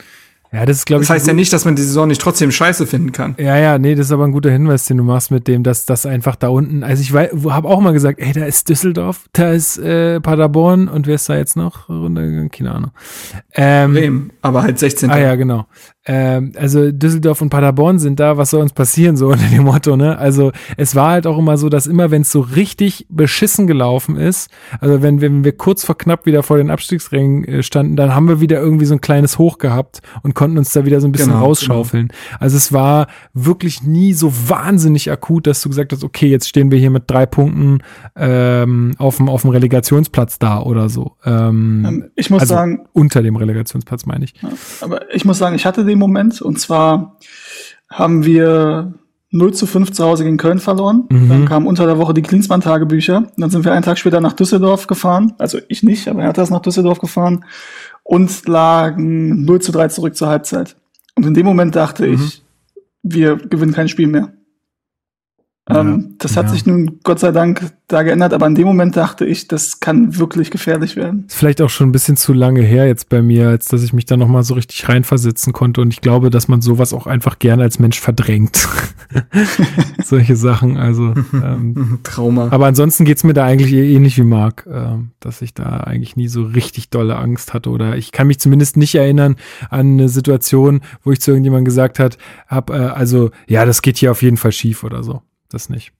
Ja, 0.50 0.64
das 0.64 0.78
ist, 0.78 0.86
glaube 0.86 1.02
ich. 1.02 1.08
Das 1.08 1.14
heißt 1.14 1.26
ja 1.26 1.34
nicht, 1.34 1.52
dass 1.52 1.64
man 1.64 1.76
die 1.76 1.82
Saison 1.82 2.08
nicht 2.08 2.20
trotzdem 2.20 2.50
scheiße 2.50 2.86
finden 2.86 3.12
kann. 3.12 3.34
Ja, 3.38 3.58
ja, 3.58 3.78
nee, 3.78 3.94
das 3.94 4.06
ist 4.06 4.12
aber 4.12 4.24
ein 4.24 4.32
guter 4.32 4.50
Hinweis, 4.50 4.86
den 4.86 4.96
du 4.96 5.02
machst 5.02 5.30
mit 5.30 5.46
dem, 5.46 5.62
dass 5.62 5.84
das 5.84 6.06
einfach 6.06 6.36
da 6.36 6.48
unten, 6.48 6.82
also 6.82 7.02
ich 7.02 7.12
habe 7.12 7.68
auch 7.68 7.80
mal 7.80 7.92
gesagt, 7.92 8.18
ey, 8.18 8.32
da 8.32 8.44
ist 8.46 8.68
Düsseldorf, 8.68 9.26
da 9.32 9.50
ist 9.52 9.78
äh, 9.78 10.20
Paderborn 10.20 10.88
und 10.88 11.06
wer 11.06 11.16
ist 11.16 11.28
da 11.28 11.36
jetzt 11.36 11.56
noch 11.56 11.88
runtergegangen? 11.88 12.50
Keine 12.50 12.72
Ahnung. 12.72 12.90
Ähm, 13.54 13.92
Bremen, 13.92 14.32
aber 14.40 14.62
halt 14.62 14.78
16. 14.78 15.10
Ah 15.10 15.18
ja, 15.18 15.34
genau. 15.34 15.66
Ähm, 16.08 16.52
also 16.56 16.90
Düsseldorf 16.90 17.42
und 17.42 17.50
Paderborn 17.50 17.98
sind 17.98 18.18
da, 18.18 18.38
was 18.38 18.48
soll 18.50 18.62
uns 18.62 18.72
passieren, 18.72 19.18
so 19.18 19.28
unter 19.32 19.46
dem 19.46 19.64
Motto, 19.64 19.96
ne? 19.96 20.16
Also 20.16 20.52
es 20.78 20.94
war 20.94 21.10
halt 21.10 21.26
auch 21.26 21.38
immer 21.38 21.58
so, 21.58 21.68
dass 21.68 21.86
immer, 21.86 22.10
wenn 22.10 22.22
es 22.22 22.32
so 22.32 22.40
richtig 22.40 23.06
beschissen 23.10 23.66
gelaufen 23.66 24.16
ist, 24.16 24.50
also 24.80 25.02
wenn, 25.02 25.20
wenn 25.20 25.44
wir 25.44 25.52
kurz 25.52 25.84
vor 25.84 25.98
knapp 25.98 26.24
wieder 26.24 26.42
vor 26.42 26.56
den 26.56 26.70
Abstiegsrängen 26.70 27.44
äh, 27.44 27.62
standen, 27.62 27.96
dann 27.96 28.14
haben 28.14 28.26
wir 28.26 28.40
wieder 28.40 28.58
irgendwie 28.58 28.86
so 28.86 28.94
ein 28.94 29.02
kleines 29.02 29.38
Hoch 29.38 29.58
gehabt 29.58 30.00
und 30.22 30.34
konnten 30.34 30.56
uns 30.56 30.72
da 30.72 30.86
wieder 30.86 31.02
so 31.02 31.06
ein 31.06 31.12
bisschen 31.12 31.32
genau, 31.32 31.44
rausschaufeln. 31.44 32.08
Genau. 32.08 32.18
Also 32.40 32.56
es 32.56 32.72
war 32.72 33.08
wirklich 33.34 33.82
nie 33.82 34.14
so 34.14 34.32
wahnsinnig 34.48 35.10
akut, 35.10 35.46
dass 35.46 35.60
du 35.60 35.68
gesagt 35.68 35.92
hast, 35.92 36.04
okay, 36.04 36.28
jetzt 36.28 36.48
stehen 36.48 36.70
wir 36.70 36.78
hier 36.78 36.90
mit 36.90 37.04
drei 37.06 37.26
Punkten 37.26 37.82
ähm, 38.16 38.94
auf 38.96 39.18
dem 39.18 39.28
auf 39.28 39.42
dem 39.42 39.50
Relegationsplatz 39.50 40.38
da 40.38 40.62
oder 40.62 40.88
so. 40.88 41.16
Ähm, 41.26 41.84
ähm 41.86 42.10
ich 42.16 42.30
muss 42.30 42.40
also 42.40 42.54
sagen, 42.54 42.86
unter 42.94 43.22
dem 43.22 43.36
Relegationsplatz 43.36 44.06
meine 44.06 44.24
ich. 44.24 44.32
aber 44.80 45.14
ich 45.14 45.26
muss 45.26 45.36
sagen, 45.36 45.54
ich 45.54 45.66
hatte 45.66 45.84
den 45.84 45.97
Moment 45.98 46.40
und 46.42 46.58
zwar 46.58 47.16
haben 47.90 48.24
wir 48.24 48.94
0 49.30 49.52
zu 49.54 49.66
5 49.66 49.92
zu 49.92 50.04
Hause 50.04 50.24
gegen 50.24 50.36
Köln 50.38 50.58
verloren. 50.58 51.04
Mhm. 51.10 51.28
Dann 51.28 51.44
kamen 51.46 51.66
unter 51.66 51.86
der 51.86 51.98
Woche 51.98 52.14
die 52.14 52.22
Klinsmann-Tagebücher. 52.22 53.30
Dann 53.36 53.50
sind 53.50 53.64
wir 53.64 53.72
einen 53.72 53.82
Tag 53.82 53.98
später 53.98 54.20
nach 54.20 54.32
Düsseldorf 54.32 54.86
gefahren. 54.86 55.34
Also 55.38 55.58
ich 55.68 55.82
nicht, 55.82 56.08
aber 56.08 56.22
er 56.22 56.28
hat 56.28 56.38
das 56.38 56.50
nach 56.50 56.60
Düsseldorf 56.62 56.98
gefahren. 56.98 57.44
Und 58.04 58.48
lagen 58.48 59.44
0 59.44 59.60
zu 59.60 59.72
3 59.72 59.88
zurück 59.88 60.16
zur 60.16 60.28
Halbzeit. 60.28 60.76
Und 61.14 61.26
in 61.26 61.34
dem 61.34 61.44
Moment 61.44 61.76
dachte 61.76 62.06
Mhm. 62.06 62.14
ich, 62.14 62.42
wir 63.02 63.36
gewinnen 63.36 63.74
kein 63.74 63.88
Spiel 63.88 64.06
mehr. 64.06 64.32
Ja, 65.68 65.80
Ähm, 65.80 66.14
das 66.18 66.36
hat 66.36 66.46
ja. 66.46 66.52
sich 66.52 66.66
nun 66.66 67.00
Gott 67.02 67.18
sei 67.18 67.30
Dank 67.30 67.72
da 67.88 68.02
geändert, 68.02 68.34
aber 68.34 68.46
in 68.46 68.54
dem 68.54 68.66
Moment 68.66 68.96
dachte 68.96 69.24
ich, 69.24 69.48
das 69.48 69.80
kann 69.80 70.18
wirklich 70.18 70.50
gefährlich 70.50 70.94
werden. 70.96 71.24
Ist 71.26 71.36
vielleicht 71.36 71.62
auch 71.62 71.70
schon 71.70 71.88
ein 71.88 71.92
bisschen 71.92 72.16
zu 72.16 72.34
lange 72.34 72.60
her 72.60 72.86
jetzt 72.86 73.08
bei 73.08 73.22
mir, 73.22 73.48
als 73.48 73.68
dass 73.68 73.82
ich 73.82 73.94
mich 73.94 74.04
da 74.04 74.16
noch 74.16 74.28
mal 74.28 74.42
so 74.42 74.54
richtig 74.54 74.88
reinversetzen 74.88 75.52
konnte. 75.52 75.80
Und 75.80 75.92
ich 75.92 76.00
glaube, 76.00 76.28
dass 76.28 76.48
man 76.48 76.60
sowas 76.60 76.92
auch 76.92 77.06
einfach 77.06 77.38
gerne 77.38 77.62
als 77.62 77.78
Mensch 77.78 77.98
verdrängt. 77.98 78.68
Solche 80.04 80.36
Sachen. 80.36 80.76
Also, 80.76 81.14
ähm, 81.32 82.00
Trauma. 82.02 82.48
aber 82.50 82.66
ansonsten 82.66 83.04
geht's 83.04 83.24
mir 83.24 83.34
da 83.34 83.44
eigentlich 83.44 83.72
eh 83.72 83.94
ähnlich 83.94 84.18
wie 84.18 84.24
Marc, 84.24 84.66
ähm, 84.70 85.12
dass 85.20 85.40
ich 85.40 85.54
da 85.54 85.78
eigentlich 85.80 86.16
nie 86.16 86.28
so 86.28 86.42
richtig 86.42 86.90
dolle 86.90 87.16
Angst 87.16 87.54
hatte. 87.54 87.70
Oder 87.70 87.96
ich 87.96 88.12
kann 88.12 88.26
mich 88.26 88.38
zumindest 88.38 88.76
nicht 88.76 88.94
erinnern 88.94 89.36
an 89.70 89.92
eine 89.92 90.08
Situation, 90.10 90.80
wo 91.04 91.12
ich 91.12 91.20
zu 91.20 91.30
irgendjemandem 91.30 91.64
gesagt 91.64 91.98
hat, 91.98 92.18
hab, 92.48 92.70
äh, 92.70 92.74
also, 92.74 93.30
ja, 93.46 93.64
das 93.64 93.80
geht 93.80 93.96
hier 93.96 94.10
auf 94.10 94.22
jeden 94.22 94.36
Fall 94.36 94.52
schief 94.52 94.84
oder 94.84 95.02
so. 95.02 95.22
Das 95.50 95.68
nicht. 95.68 95.92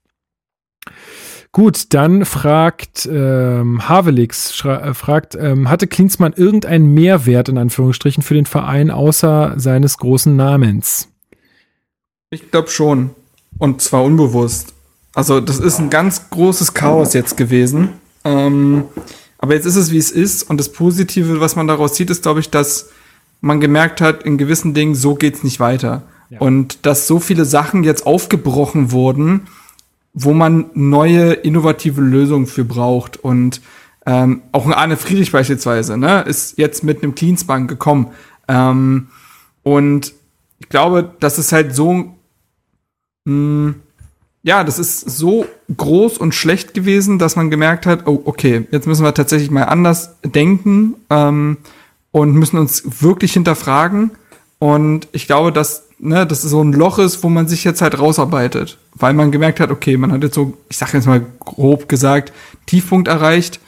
Gut, 1.53 1.95
dann 1.95 2.25
fragt 2.25 3.09
ähm, 3.11 3.89
Havelix, 3.89 4.65
äh, 4.65 4.93
fragt, 4.93 5.35
ähm, 5.35 5.71
hatte 5.71 5.87
Klinsmann 5.87 6.35
irgendeinen 6.35 6.93
Mehrwert 6.93 7.49
in 7.49 7.57
Anführungsstrichen 7.57 8.23
für 8.23 8.35
den 8.35 8.47
Verein 8.47 8.91
außer 8.91 9.55
seines 9.57 9.97
großen 9.99 10.37
Namens? 10.37 11.09
Ich 12.31 12.51
glaube 12.51 12.69
schon. 12.69 13.11
Und 13.59 13.81
zwar 13.81 14.05
unbewusst. 14.05 14.75
Also, 15.15 15.41
das 15.41 15.59
ist 15.59 15.79
ein 15.79 15.91
ganz 15.91 16.31
großes 16.31 16.75
Chaos 16.75 17.15
jetzt 17.15 17.37
gewesen. 17.37 17.95
Ähm, 18.25 18.85
aber 19.39 19.55
jetzt 19.55 19.65
ist 19.65 19.77
es, 19.77 19.91
wie 19.91 19.99
es 19.99 20.11
ist. 20.11 20.49
Und 20.49 20.59
das 20.59 20.71
Positive, 20.71 21.41
was 21.41 21.57
man 21.57 21.67
daraus 21.67 21.97
sieht, 21.97 22.11
ist, 22.11 22.23
glaube 22.23 22.41
ich, 22.41 22.51
dass 22.51 22.91
man 23.41 23.61
gemerkt 23.61 24.01
hat, 24.01 24.23
in 24.23 24.37
gewissen 24.37 24.75
Dingen, 24.75 24.95
so 24.95 25.15
geht's 25.15 25.43
nicht 25.43 25.61
weiter. 25.61 26.03
Und 26.39 26.85
dass 26.87 27.07
so 27.07 27.21
viele 27.21 27.45
Sachen 27.45 27.85
jetzt 27.85 28.07
aufgebrochen 28.07 28.93
wurden, 28.93 29.47
wo 30.13 30.33
man 30.35 30.67
neue, 30.75 31.33
innovative 31.33 32.01
Lösungen 32.01 32.47
für 32.47 32.65
braucht. 32.65 33.17
Und 33.17 33.61
ähm, 34.07 34.43
auch 34.53 34.67
ein 34.67 34.75
Arne 34.75 34.97
Friedrich 34.97 35.33
beispielsweise, 35.33 35.97
ne, 35.97 36.23
ist 36.23 36.59
jetzt 36.59 36.85
mit 36.85 37.03
einem 37.03 37.15
Cleansbank 37.15 37.69
gekommen. 37.69 38.09
Ähm, 38.49 39.09
und 39.63 40.13
ich 40.59 40.69
glaube, 40.69 41.13
das 41.21 41.39
ist 41.39 41.53
halt 41.53 41.75
so, 41.75 42.15
mh, 43.25 43.75
ja, 44.43 44.65
das 44.65 44.79
ist 44.79 45.01
so 45.01 45.47
groß 45.77 46.19
und 46.19 46.35
schlecht 46.35 46.73
gewesen, 46.73 47.19
dass 47.19 47.37
man 47.37 47.51
gemerkt 47.51 47.87
hat, 47.87 48.07
oh, 48.07 48.23
okay, 48.25 48.67
jetzt 48.71 48.87
müssen 48.87 49.05
wir 49.05 49.13
tatsächlich 49.13 49.51
mal 49.51 49.65
anders 49.65 50.17
denken 50.23 50.95
ähm, 51.11 51.59
und 52.13 52.33
müssen 52.33 52.59
uns 52.59 53.03
wirklich 53.03 53.35
hinterfragen. 53.35 54.13
Und 54.59 55.09
ich 55.13 55.27
glaube, 55.27 55.53
dass 55.53 55.88
ne, 55.99 56.27
das 56.27 56.43
so 56.43 56.63
ein 56.63 56.73
Loch 56.73 56.99
ist, 56.99 57.23
wo 57.23 57.29
man 57.29 57.49
sich 57.49 57.65
jetzt 57.65 57.83
halt 57.83 57.99
rausarbeitet, 57.99 58.79
weil 58.95 59.15
man 59.15 59.31
gemerkt 59.31 59.61
hat, 59.61 59.71
okay, 59.71 59.97
man 59.97 60.13
hat 60.13 60.23
jetzt 60.23 60.35
so, 60.35 60.57
ich 60.69 60.79
sag 60.79 60.95
jetzt 60.95 61.07
mal 61.07 61.25
grob 61.41 61.89
gesagt, 61.89 62.33
Tiefpunkt 62.67 63.09
erreicht 63.09 63.61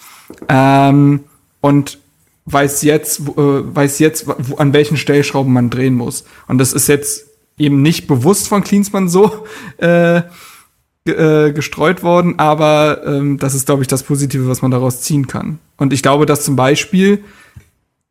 ähm, 0.48 1.20
und 1.60 1.98
weiß 2.46 2.82
jetzt, 2.82 3.20
äh, 3.20 3.26
weiß 3.36 3.98
jetzt, 3.98 4.26
wo, 4.26 4.56
an 4.56 4.72
welchen 4.72 4.96
Stellschrauben 4.96 5.52
man 5.52 5.70
drehen 5.70 5.94
muss. 5.94 6.24
Und 6.48 6.58
das 6.58 6.72
ist 6.72 6.88
jetzt 6.88 7.26
eben 7.58 7.82
nicht 7.82 8.06
bewusst 8.06 8.48
von 8.48 8.64
Klinsmann 8.64 9.08
so 9.08 9.44
äh, 9.78 10.22
äh, 11.06 11.52
gestreut 11.52 12.02
worden, 12.02 12.38
aber 12.38 13.02
ähm, 13.06 13.38
das 13.38 13.54
ist, 13.54 13.66
glaube 13.66 13.82
ich, 13.82 13.88
das 13.88 14.02
Positive, 14.02 14.48
was 14.48 14.62
man 14.62 14.70
daraus 14.70 15.00
ziehen 15.00 15.26
kann. 15.26 15.58
Und 15.76 15.92
ich 15.92 16.02
glaube, 16.02 16.26
dass 16.26 16.44
zum 16.44 16.56
Beispiel, 16.56 17.24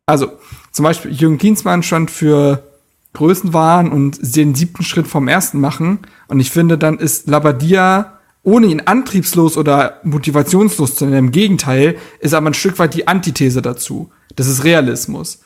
also 0.06 0.32
zum 0.72 0.84
Beispiel 0.84 1.12
Jürgen 1.12 1.38
Klinsmann 1.38 1.82
stand 1.82 2.10
für 2.10 2.69
Größenwahn 3.12 3.90
und 3.90 4.36
den 4.36 4.54
siebten 4.54 4.82
Schritt 4.82 5.06
vom 5.06 5.28
ersten 5.28 5.60
machen. 5.60 6.00
Und 6.28 6.40
ich 6.40 6.50
finde, 6.50 6.78
dann 6.78 6.98
ist 6.98 7.28
Labadia 7.28 8.20
ohne 8.42 8.68
ihn 8.68 8.80
antriebslos 8.80 9.56
oder 9.56 10.00
motivationslos 10.02 10.94
zu 10.94 11.04
nennen. 11.04 11.26
Im 11.26 11.32
Gegenteil, 11.32 11.96
ist 12.20 12.34
aber 12.34 12.48
ein 12.48 12.54
Stück 12.54 12.78
weit 12.78 12.94
die 12.94 13.06
Antithese 13.06 13.62
dazu. 13.62 14.10
Das 14.36 14.46
ist 14.46 14.64
Realismus. 14.64 15.40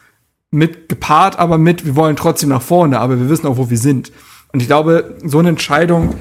Mit 0.51 0.89
gepaart, 0.89 1.39
aber 1.39 1.59
mit, 1.59 1.85
wir 1.85 1.97
wollen 1.97 2.15
trotzdem 2.15 2.51
nach 2.51 2.63
vorne, 2.63 3.01
aber 3.01 3.19
wir 3.19 3.29
wissen 3.29 3.47
auch, 3.47 3.57
wo 3.57 3.71
wir 3.71 3.79
sind. 3.79 4.13
Und 4.53 4.61
ich 4.61 4.69
glaube, 4.69 5.17
so 5.25 5.41
eine 5.41 5.49
Entscheidung 5.49 6.15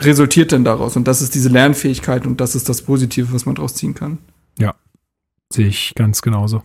resultiert 0.00 0.52
dann 0.52 0.64
daraus. 0.64 0.96
Und 0.96 1.08
das 1.08 1.22
ist 1.22 1.34
diese 1.34 1.48
Lernfähigkeit 1.48 2.26
und 2.26 2.38
das 2.38 2.54
ist 2.54 2.68
das 2.68 2.82
Positive, 2.82 3.32
was 3.32 3.46
man 3.46 3.54
daraus 3.54 3.74
ziehen 3.74 3.94
kann. 3.94 4.18
Ja, 4.58 4.74
sehe 5.50 5.68
ich 5.68 5.94
ganz 5.94 6.20
genauso. 6.20 6.62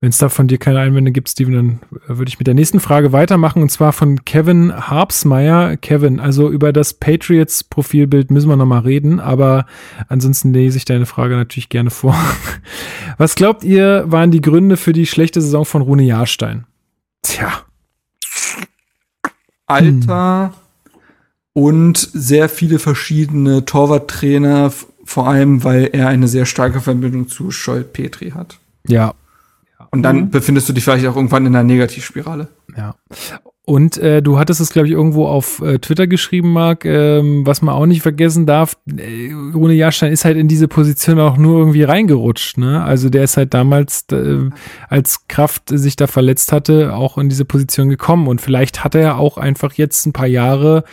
Wenn 0.00 0.10
es 0.10 0.18
da 0.18 0.28
von 0.28 0.46
dir 0.46 0.58
keine 0.58 0.80
Einwände 0.80 1.10
gibt, 1.10 1.28
Steven, 1.30 1.54
dann 1.54 1.80
äh, 2.06 2.18
würde 2.18 2.28
ich 2.28 2.38
mit 2.38 2.46
der 2.46 2.54
nächsten 2.54 2.80
Frage 2.80 3.12
weitermachen 3.12 3.62
und 3.62 3.70
zwar 3.70 3.92
von 3.92 4.24
Kevin 4.24 4.72
Harpsmeyer. 4.74 5.76
Kevin, 5.78 6.20
also 6.20 6.50
über 6.50 6.72
das 6.72 6.94
Patriots-Profilbild 6.94 8.30
müssen 8.30 8.48
wir 8.48 8.56
nochmal 8.56 8.80
reden, 8.80 9.20
aber 9.20 9.66
ansonsten 10.08 10.52
lese 10.52 10.76
ich 10.76 10.84
deine 10.84 11.06
Frage 11.06 11.36
natürlich 11.36 11.70
gerne 11.70 11.90
vor. 11.90 12.14
Was 13.18 13.34
glaubt 13.36 13.64
ihr, 13.64 14.04
waren 14.06 14.30
die 14.30 14.42
Gründe 14.42 14.76
für 14.76 14.92
die 14.92 15.06
schlechte 15.06 15.40
Saison 15.40 15.64
von 15.64 15.80
Rune 15.80 16.02
Jahrstein? 16.02 16.66
Tja, 17.22 17.52
Alter 19.66 20.52
und 21.52 21.96
sehr 21.96 22.48
viele 22.48 22.78
verschiedene 22.78 23.64
Torwarttrainer, 23.64 24.70
vor 25.04 25.26
allem 25.26 25.64
weil 25.64 25.88
er 25.92 26.08
eine 26.08 26.28
sehr 26.28 26.44
starke 26.44 26.80
Verbindung 26.80 27.28
zu 27.28 27.50
Scholt 27.50 27.94
Petri 27.94 28.32
hat. 28.32 28.58
ja, 28.86 29.14
Und 29.96 30.02
dann 30.02 30.16
Mhm. 30.16 30.30
befindest 30.30 30.68
du 30.68 30.72
dich 30.72 30.84
vielleicht 30.84 31.06
auch 31.06 31.16
irgendwann 31.16 31.46
in 31.46 31.54
einer 31.56 31.64
Negativspirale. 31.64 32.48
Ja. 32.76 32.94
Und 33.68 33.96
äh, 33.98 34.22
du 34.22 34.38
hattest 34.38 34.60
es, 34.60 34.70
glaube 34.70 34.86
ich, 34.86 34.92
irgendwo 34.94 35.26
auf 35.26 35.60
äh, 35.60 35.80
Twitter 35.80 36.06
geschrieben, 36.06 36.52
Marc, 36.52 36.84
ähm, 36.84 37.44
was 37.44 37.62
man 37.62 37.74
auch 37.74 37.86
nicht 37.86 38.00
vergessen 38.02 38.46
darf. 38.46 38.76
Äh, 38.96 39.32
Rune 39.32 39.74
Jahrstein 39.74 40.12
ist 40.12 40.24
halt 40.24 40.36
in 40.36 40.46
diese 40.46 40.68
Position 40.68 41.18
auch 41.18 41.36
nur 41.36 41.58
irgendwie 41.58 41.82
reingerutscht. 41.82 42.58
Ne? 42.58 42.84
Also 42.84 43.08
der 43.10 43.24
ist 43.24 43.36
halt 43.36 43.54
damals, 43.54 44.04
äh, 44.12 44.50
als 44.88 45.26
Kraft 45.26 45.64
sich 45.70 45.96
da 45.96 46.06
verletzt 46.06 46.52
hatte, 46.52 46.94
auch 46.94 47.18
in 47.18 47.28
diese 47.28 47.44
Position 47.44 47.88
gekommen. 47.88 48.28
Und 48.28 48.40
vielleicht 48.40 48.84
hat 48.84 48.94
er 48.94 49.18
auch 49.18 49.36
einfach 49.36 49.72
jetzt 49.72 50.06
ein 50.06 50.12
paar 50.12 50.28
Jahre 50.28 50.84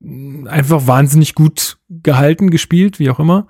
mh, 0.00 0.50
einfach 0.50 0.88
wahnsinnig 0.88 1.34
gut 1.36 1.76
gehalten, 1.88 2.50
gespielt, 2.50 2.98
wie 2.98 3.10
auch 3.10 3.20
immer. 3.20 3.46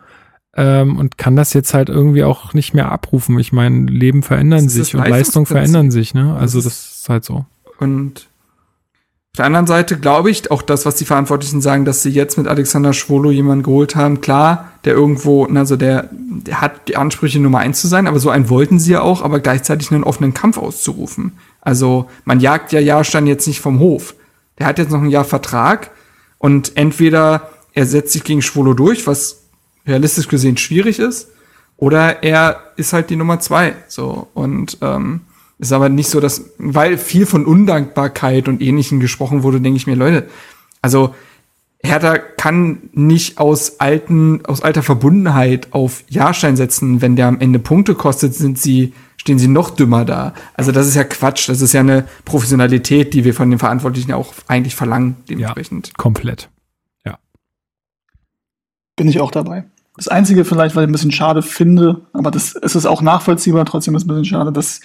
Ähm, 0.59 0.97
und 0.97 1.19
kann 1.19 1.37
das 1.37 1.53
jetzt 1.53 1.75
halt 1.75 1.91
irgendwie 1.91 2.25
auch 2.25 2.55
nicht 2.55 2.73
mehr 2.73 2.91
abrufen. 2.91 3.39
Ich 3.39 3.53
meine, 3.53 3.85
Leben 3.87 4.23
verändern 4.23 4.69
sich 4.71 4.95
und 4.95 5.01
Leistungen 5.01 5.11
Leistungsprinzip. 5.19 5.53
verändern 5.71 5.91
sich. 5.91 6.15
Ne? 6.15 6.35
Also 6.35 6.59
Das 6.59 6.67
ist- 6.67 7.01
ist 7.01 7.09
halt 7.11 7.25
so. 7.27 7.45
Und 7.79 8.29
auf 9.33 9.37
der 9.37 9.45
anderen 9.45 9.67
Seite 9.67 9.99
glaube 9.99 10.31
ich 10.31 10.51
auch 10.51 10.63
das, 10.63 10.87
was 10.87 10.95
die 10.95 11.05
Verantwortlichen 11.05 11.61
sagen, 11.61 11.85
dass 11.85 12.03
sie 12.03 12.09
jetzt 12.09 12.39
mit 12.39 12.49
Alexander 12.49 12.95
Schwolo 12.95 13.31
jemanden 13.31 13.65
geholt 13.65 13.95
haben. 13.95 14.23
Klar, 14.23 14.73
der 14.87 14.95
irgendwo, 14.95 15.45
also 15.45 15.77
der, 15.77 16.09
der 16.13 16.63
hat 16.63 16.89
die 16.89 16.97
Ansprüche 16.97 17.39
Nummer 17.39 17.59
eins 17.59 17.83
zu 17.83 17.87
sein, 17.87 18.07
aber 18.07 18.19
so 18.19 18.31
einen 18.31 18.49
wollten 18.49 18.79
sie 18.79 18.93
ja 18.93 19.03
auch, 19.03 19.21
aber 19.23 19.41
gleichzeitig 19.41 19.93
einen 19.93 20.05
offenen 20.05 20.33
Kampf 20.33 20.57
auszurufen. 20.57 21.33
Also 21.61 22.09
man 22.25 22.41
jagt 22.41 22.73
ja 22.73 22.81
Jahrstein 22.81 23.27
jetzt 23.27 23.47
nicht 23.47 23.61
vom 23.61 23.79
Hof. 23.79 24.15
Der 24.59 24.67
hat 24.67 24.79
jetzt 24.79 24.91
noch 24.91 25.03
ein 25.03 25.11
Jahr 25.11 25.25
Vertrag 25.27 25.91
und 26.39 26.73
entweder 26.77 27.51
er 27.75 27.85
setzt 27.85 28.15
sich 28.15 28.25
gegen 28.25 28.41
Schwolo 28.41 28.73
durch, 28.73 29.07
was 29.07 29.43
realistisch 29.87 30.29
gesehen 30.29 30.57
schwierig 30.57 30.99
ist, 30.99 31.29
oder 31.77 32.23
er 32.23 32.61
ist 32.77 32.93
halt 32.93 33.11
die 33.11 33.17
Nummer 33.17 33.41
zwei. 33.41 33.75
So 33.89 34.29
und 34.35 34.79
ähm, 34.81 35.23
ist 35.59 35.73
aber 35.73 35.89
nicht 35.89 36.11
so, 36.11 36.21
dass, 36.21 36.51
weil 36.59 36.99
viel 36.99 37.27
von 37.27 37.47
Undankbarkeit 37.47 38.49
und 38.49 38.61
Ähnlichem 38.61 39.01
gesprochen 39.01 39.43
wurde, 39.43 39.61
denke 39.61 39.77
ich 39.77 39.87
mir, 39.87 39.97
Leute, 39.97 40.29
also 40.83 41.15
Hertha 41.83 42.19
kann 42.19 42.91
nicht 42.93 43.39
aus 43.39 43.81
alten, 43.81 44.45
aus 44.45 44.63
alter 44.63 44.83
Verbundenheit 44.83 45.73
auf 45.73 46.05
Jahrstein 46.09 46.57
setzen. 46.57 47.01
Wenn 47.01 47.17
der 47.17 47.29
am 47.29 47.41
Ende 47.41 47.59
Punkte 47.59 47.95
kostet, 47.95 48.35
sind 48.35 48.59
sie, 48.59 48.93
stehen 49.17 49.39
sie 49.39 49.49
noch 49.49 49.71
dümmer 49.71 50.05
da. 50.05 50.35
Also 50.55 50.73
das 50.73 50.87
ist 50.87 50.95
ja 50.95 51.05
Quatsch. 51.05 51.49
Das 51.49 51.61
ist 51.61 51.73
ja 51.73 51.81
eine 51.81 52.07
Professionalität, 52.25 53.15
die 53.15 53.25
wir 53.25 53.35
von 53.35 53.51
den 53.51 53.59
Verantwortlichen 53.59 54.13
auch 54.13 54.35
eigentlich 54.49 54.75
verlangen, 54.75 55.17
dementsprechend. 55.29 55.97
Komplett. 55.97 56.49
Bin 58.97 59.09
ich 59.09 59.21
auch 59.21 59.31
dabei. 59.31 59.67
Das 59.97 60.09
Einzige 60.09 60.45
vielleicht, 60.45 60.77
weil 60.77 60.85
ich 60.85 60.89
ein 60.89 60.93
bisschen 60.93 61.13
schade 61.13 61.43
finde, 61.43 62.03
aber 62.13 62.31
das 62.31 62.55
es 62.55 62.77
ist 62.77 62.87
auch 62.87 63.03
nachvollziehbar, 63.03 63.65
trotzdem 63.65 63.95
ist 63.95 64.03
es 64.03 64.07
ein 64.07 64.09
bisschen 64.09 64.25
schade, 64.27 64.53
dass 64.53 64.81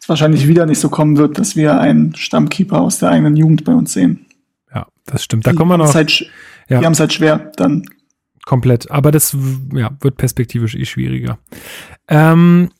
es 0.00 0.08
wahrscheinlich 0.08 0.48
wieder 0.48 0.66
nicht 0.66 0.80
so 0.80 0.88
kommen 0.88 1.16
wird, 1.18 1.38
dass 1.38 1.54
wir 1.54 1.78
einen 1.78 2.14
Stammkeeper 2.14 2.80
aus 2.80 2.98
der 2.98 3.10
eigenen 3.10 3.36
Jugend 3.36 3.64
bei 3.64 3.74
uns 3.74 3.92
sehen. 3.92 4.26
Ja, 4.74 4.86
das 5.04 5.22
stimmt. 5.24 5.46
Da 5.46 5.50
Die 5.50 5.56
kommen 5.56 5.70
wir 5.70 5.78
noch 5.78 5.94
Halt, 5.94 6.30
Ja. 6.68 6.80
Die 6.80 6.86
haben 6.86 6.92
es 6.92 7.00
halt 7.00 7.12
schwer, 7.12 7.52
dann 7.56 7.84
komplett. 8.44 8.90
Aber 8.90 9.10
das 9.10 9.36
ja, 9.72 9.90
wird 10.00 10.16
perspektivisch 10.16 10.74
eh 10.74 10.84
schwieriger. 10.84 11.38
Ähm, 12.08 12.70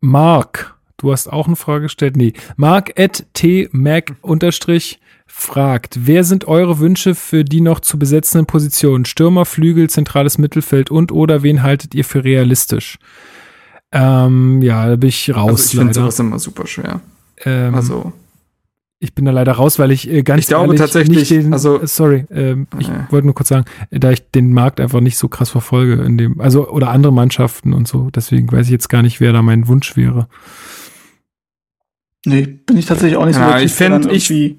Mark, 0.00 0.76
du 0.96 1.12
hast 1.12 1.32
auch 1.32 1.46
eine 1.46 1.56
Frage 1.56 1.82
gestellt. 1.84 2.16
Nee, 2.16 2.34
Mark 2.56 2.98
at 2.98 3.26
tmac 3.34 4.16
unterstrich 4.20 5.00
fragt, 5.26 5.98
wer 6.06 6.24
sind 6.24 6.46
eure 6.46 6.78
Wünsche 6.78 7.14
für 7.14 7.44
die 7.44 7.60
noch 7.60 7.80
zu 7.80 7.98
besetzenden 7.98 8.46
Positionen? 8.46 9.04
Stürmer, 9.04 9.44
Flügel, 9.44 9.90
zentrales 9.90 10.38
Mittelfeld 10.38 10.90
und 10.90 11.12
oder 11.12 11.42
wen 11.42 11.62
haltet 11.62 11.94
ihr 11.94 12.04
für 12.04 12.24
realistisch? 12.24 12.98
Ähm, 13.92 14.62
ja, 14.62 14.88
da 14.88 14.96
bin 14.96 15.08
ich 15.08 15.34
raus. 15.34 15.50
Also 15.50 15.64
ich 15.72 15.78
finde 15.78 15.94
sowas 15.94 16.18
immer 16.18 16.38
super 16.38 16.66
schwer. 16.66 17.00
Ähm, 17.44 17.74
Also, 17.74 18.12
ich 18.98 19.14
bin 19.14 19.26
da 19.26 19.30
leider 19.30 19.52
raus, 19.52 19.78
weil 19.78 19.90
ich 19.90 20.10
äh, 20.10 20.22
ganz 20.22 20.40
Ich 20.40 20.46
glaube 20.48 20.66
ehrlich 20.66 20.80
tatsächlich, 20.80 21.18
nicht 21.18 21.30
den, 21.30 21.52
also- 21.52 21.80
äh, 21.82 21.86
sorry, 21.86 22.24
ähm, 22.30 22.66
ich 22.78 22.88
Nee. 22.88 22.94
wollte 23.10 23.26
nur 23.26 23.34
kurz 23.34 23.48
sagen, 23.48 23.66
äh, 23.90 24.00
da 24.00 24.10
ich 24.10 24.30
den 24.30 24.52
Markt 24.52 24.80
einfach 24.80 25.00
nicht 25.00 25.18
so 25.18 25.28
krass 25.28 25.50
verfolge 25.50 26.02
in 26.02 26.16
dem, 26.18 26.40
also 26.40 26.68
oder 26.70 26.90
andere 26.90 27.12
Mannschaften 27.12 27.74
und 27.74 27.86
so, 27.86 28.10
deswegen 28.10 28.50
weiß 28.50 28.66
ich 28.66 28.72
jetzt 28.72 28.88
gar 28.88 29.02
nicht, 29.02 29.20
wer 29.20 29.32
da 29.32 29.42
mein 29.42 29.68
Wunsch 29.68 29.96
wäre. 29.96 30.28
Nee, 32.24 32.42
bin 32.66 32.76
ich 32.76 32.86
tatsächlich 32.86 33.16
auch 33.18 33.26
nicht 33.26 33.36
so 33.36 33.40
Ja, 33.40 33.60
ich 33.60 33.70
Typ, 33.72 33.78
der 33.78 33.88
fänd, 33.90 34.04
dann 34.06 34.14
ich- 34.14 34.56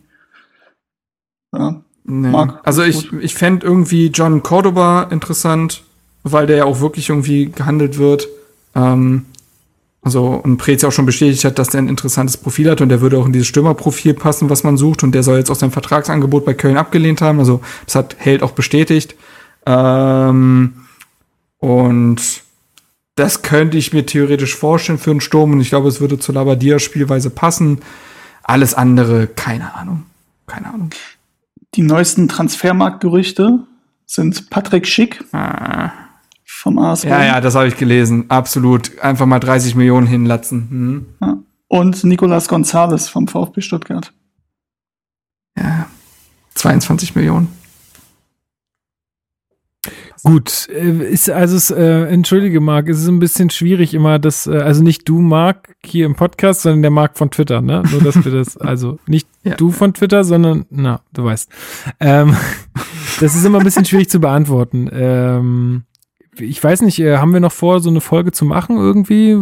Ja, 1.54 1.82
nee. 2.04 2.30
Marc, 2.30 2.60
also 2.64 2.84
ich, 2.84 3.12
ich 3.14 3.36
fände 3.36 3.66
irgendwie 3.66 4.08
John 4.08 4.44
Cordoba 4.44 5.04
interessant, 5.04 5.84
weil 6.24 6.48
der 6.48 6.58
ja 6.58 6.66
auch 6.66 6.80
wirklich 6.80 7.10
irgendwie 7.10 7.48
gehandelt 7.52 7.98
wird. 7.98 8.28
Ähm, 8.76 9.26
also, 10.08 10.28
und 10.28 10.58
Prez 10.58 10.84
ja 10.84 10.88
auch 10.88 10.94
schon 10.94 11.06
bestätigt 11.06 11.44
hat, 11.44 11.60
dass 11.60 11.68
der 11.68 11.82
ein 11.82 11.90
interessantes 11.90 12.38
Profil 12.38 12.70
hat 12.72 12.80
und 12.80 12.88
der 12.88 13.02
würde 13.02 13.18
auch 13.18 13.26
in 13.26 13.34
dieses 13.34 13.48
Stürmerprofil 13.48 14.14
passen, 14.14 14.50
was 14.50 14.64
man 14.64 14.78
sucht. 14.78 15.04
Und 15.04 15.12
der 15.14 15.22
soll 15.24 15.38
jetzt 15.38 15.50
auch 15.50 15.56
sein 15.56 15.72
Vertragsangebot 15.72 16.46
bei 16.46 16.54
Köln 16.54 16.78
abgelehnt 16.78 17.22
haben. 17.22 17.40
Also, 17.40 17.62
das 17.86 17.96
hat 17.96 18.16
Held 18.18 18.42
auch 18.42 18.52
bestätigt. 18.52 19.16
Ähm, 19.66 20.74
und 21.58 22.22
das 23.16 23.42
könnte 23.42 23.78
ich 23.78 23.92
mir 23.92 24.06
theoretisch 24.06 24.56
vorstellen 24.56 25.00
für 25.00 25.12
einen 25.12 25.20
Sturm. 25.20 25.52
Und 25.52 25.60
ich 25.60 25.70
glaube, 25.70 25.90
es 25.90 26.00
würde 26.00 26.20
zu 26.20 26.32
Labadia 26.32 26.80
Spielweise 26.80 27.30
passen. 27.30 27.82
Alles 28.44 28.76
andere, 28.76 29.28
keine 29.28 29.76
Ahnung. 29.76 30.06
Keine 30.46 30.68
Ahnung. 30.68 30.92
Die 31.78 31.84
neuesten 31.84 32.28
Transfermarktgerüchte 32.28 33.60
sind 34.06 34.50
Patrick 34.50 34.88
Schick 34.88 35.24
Ah. 35.32 35.92
vom 36.44 36.80
AS 36.80 37.04
Ja, 37.04 37.24
ja, 37.24 37.42
das 37.42 37.56
habe 37.56 37.68
ich 37.68 37.78
gelesen. 37.78 38.26
Absolut. 38.30 39.00
Einfach 39.00 39.26
mal 39.26 39.40
30 39.40 39.76
Millionen 39.76 40.08
hinlatzen. 40.08 40.68
Hm. 40.70 41.06
ja. 41.22 41.38
und 41.70 42.04
Nicolas 42.04 42.48
Gonzalez 42.48 43.08
vom 43.10 43.28
VfB 43.28 43.62
Stuttgart. 43.62 44.12
Ja. 45.58 45.88
22 46.56 47.16
Millionen. 47.16 47.50
Gut, 50.24 50.68
äh, 50.70 51.10
ist 51.12 51.30
also 51.30 51.56
es, 51.56 51.70
äh, 51.72 52.06
entschuldige 52.06 52.60
Marc, 52.60 52.90
es 52.90 53.00
ist 53.02 53.08
ein 53.08 53.20
bisschen 53.20 53.50
schwierig 53.50 53.94
immer 53.94 54.20
das, 54.20 54.48
äh, 54.48 54.58
also 54.58 54.84
nicht 54.84 55.08
du 55.08 55.20
Marc 55.20 55.76
hier 55.86 56.06
im 56.06 56.16
Podcast, 56.16 56.62
sondern 56.64 56.82
der 56.82 56.92
Marc 56.92 57.18
von 57.18 57.30
Twitter, 57.32 57.62
ne? 57.62 57.84
Nur 57.92 58.02
dass 58.02 58.24
wir 58.24 58.32
das, 58.32 58.58
also 58.58 58.98
nicht 59.08 59.28
Ja. 59.44 59.56
du 59.56 59.72
von 59.72 59.94
Twitter, 59.94 60.24
sondern, 60.24 60.66
na, 60.70 61.02
du 61.14 61.24
weißt. 61.24 61.50
Ähm, 62.00 62.36
das 63.20 63.36
ist 63.36 63.46
immer 63.46 63.60
ein 63.60 63.64
bisschen 63.64 63.86
schwierig 63.86 64.10
zu 64.10 64.20
beantworten. 64.20 64.90
Ähm, 64.92 65.84
ich 66.40 66.64
weiß 66.64 66.82
nicht, 66.82 67.00
äh, 67.00 67.18
haben 67.18 67.34
wir 67.34 67.40
noch 67.40 67.52
vor, 67.52 67.80
so 67.80 67.90
eine 67.90 68.02
Folge 68.02 68.32
zu 68.32 68.46
machen 68.46 68.78
irgendwie? 68.78 69.36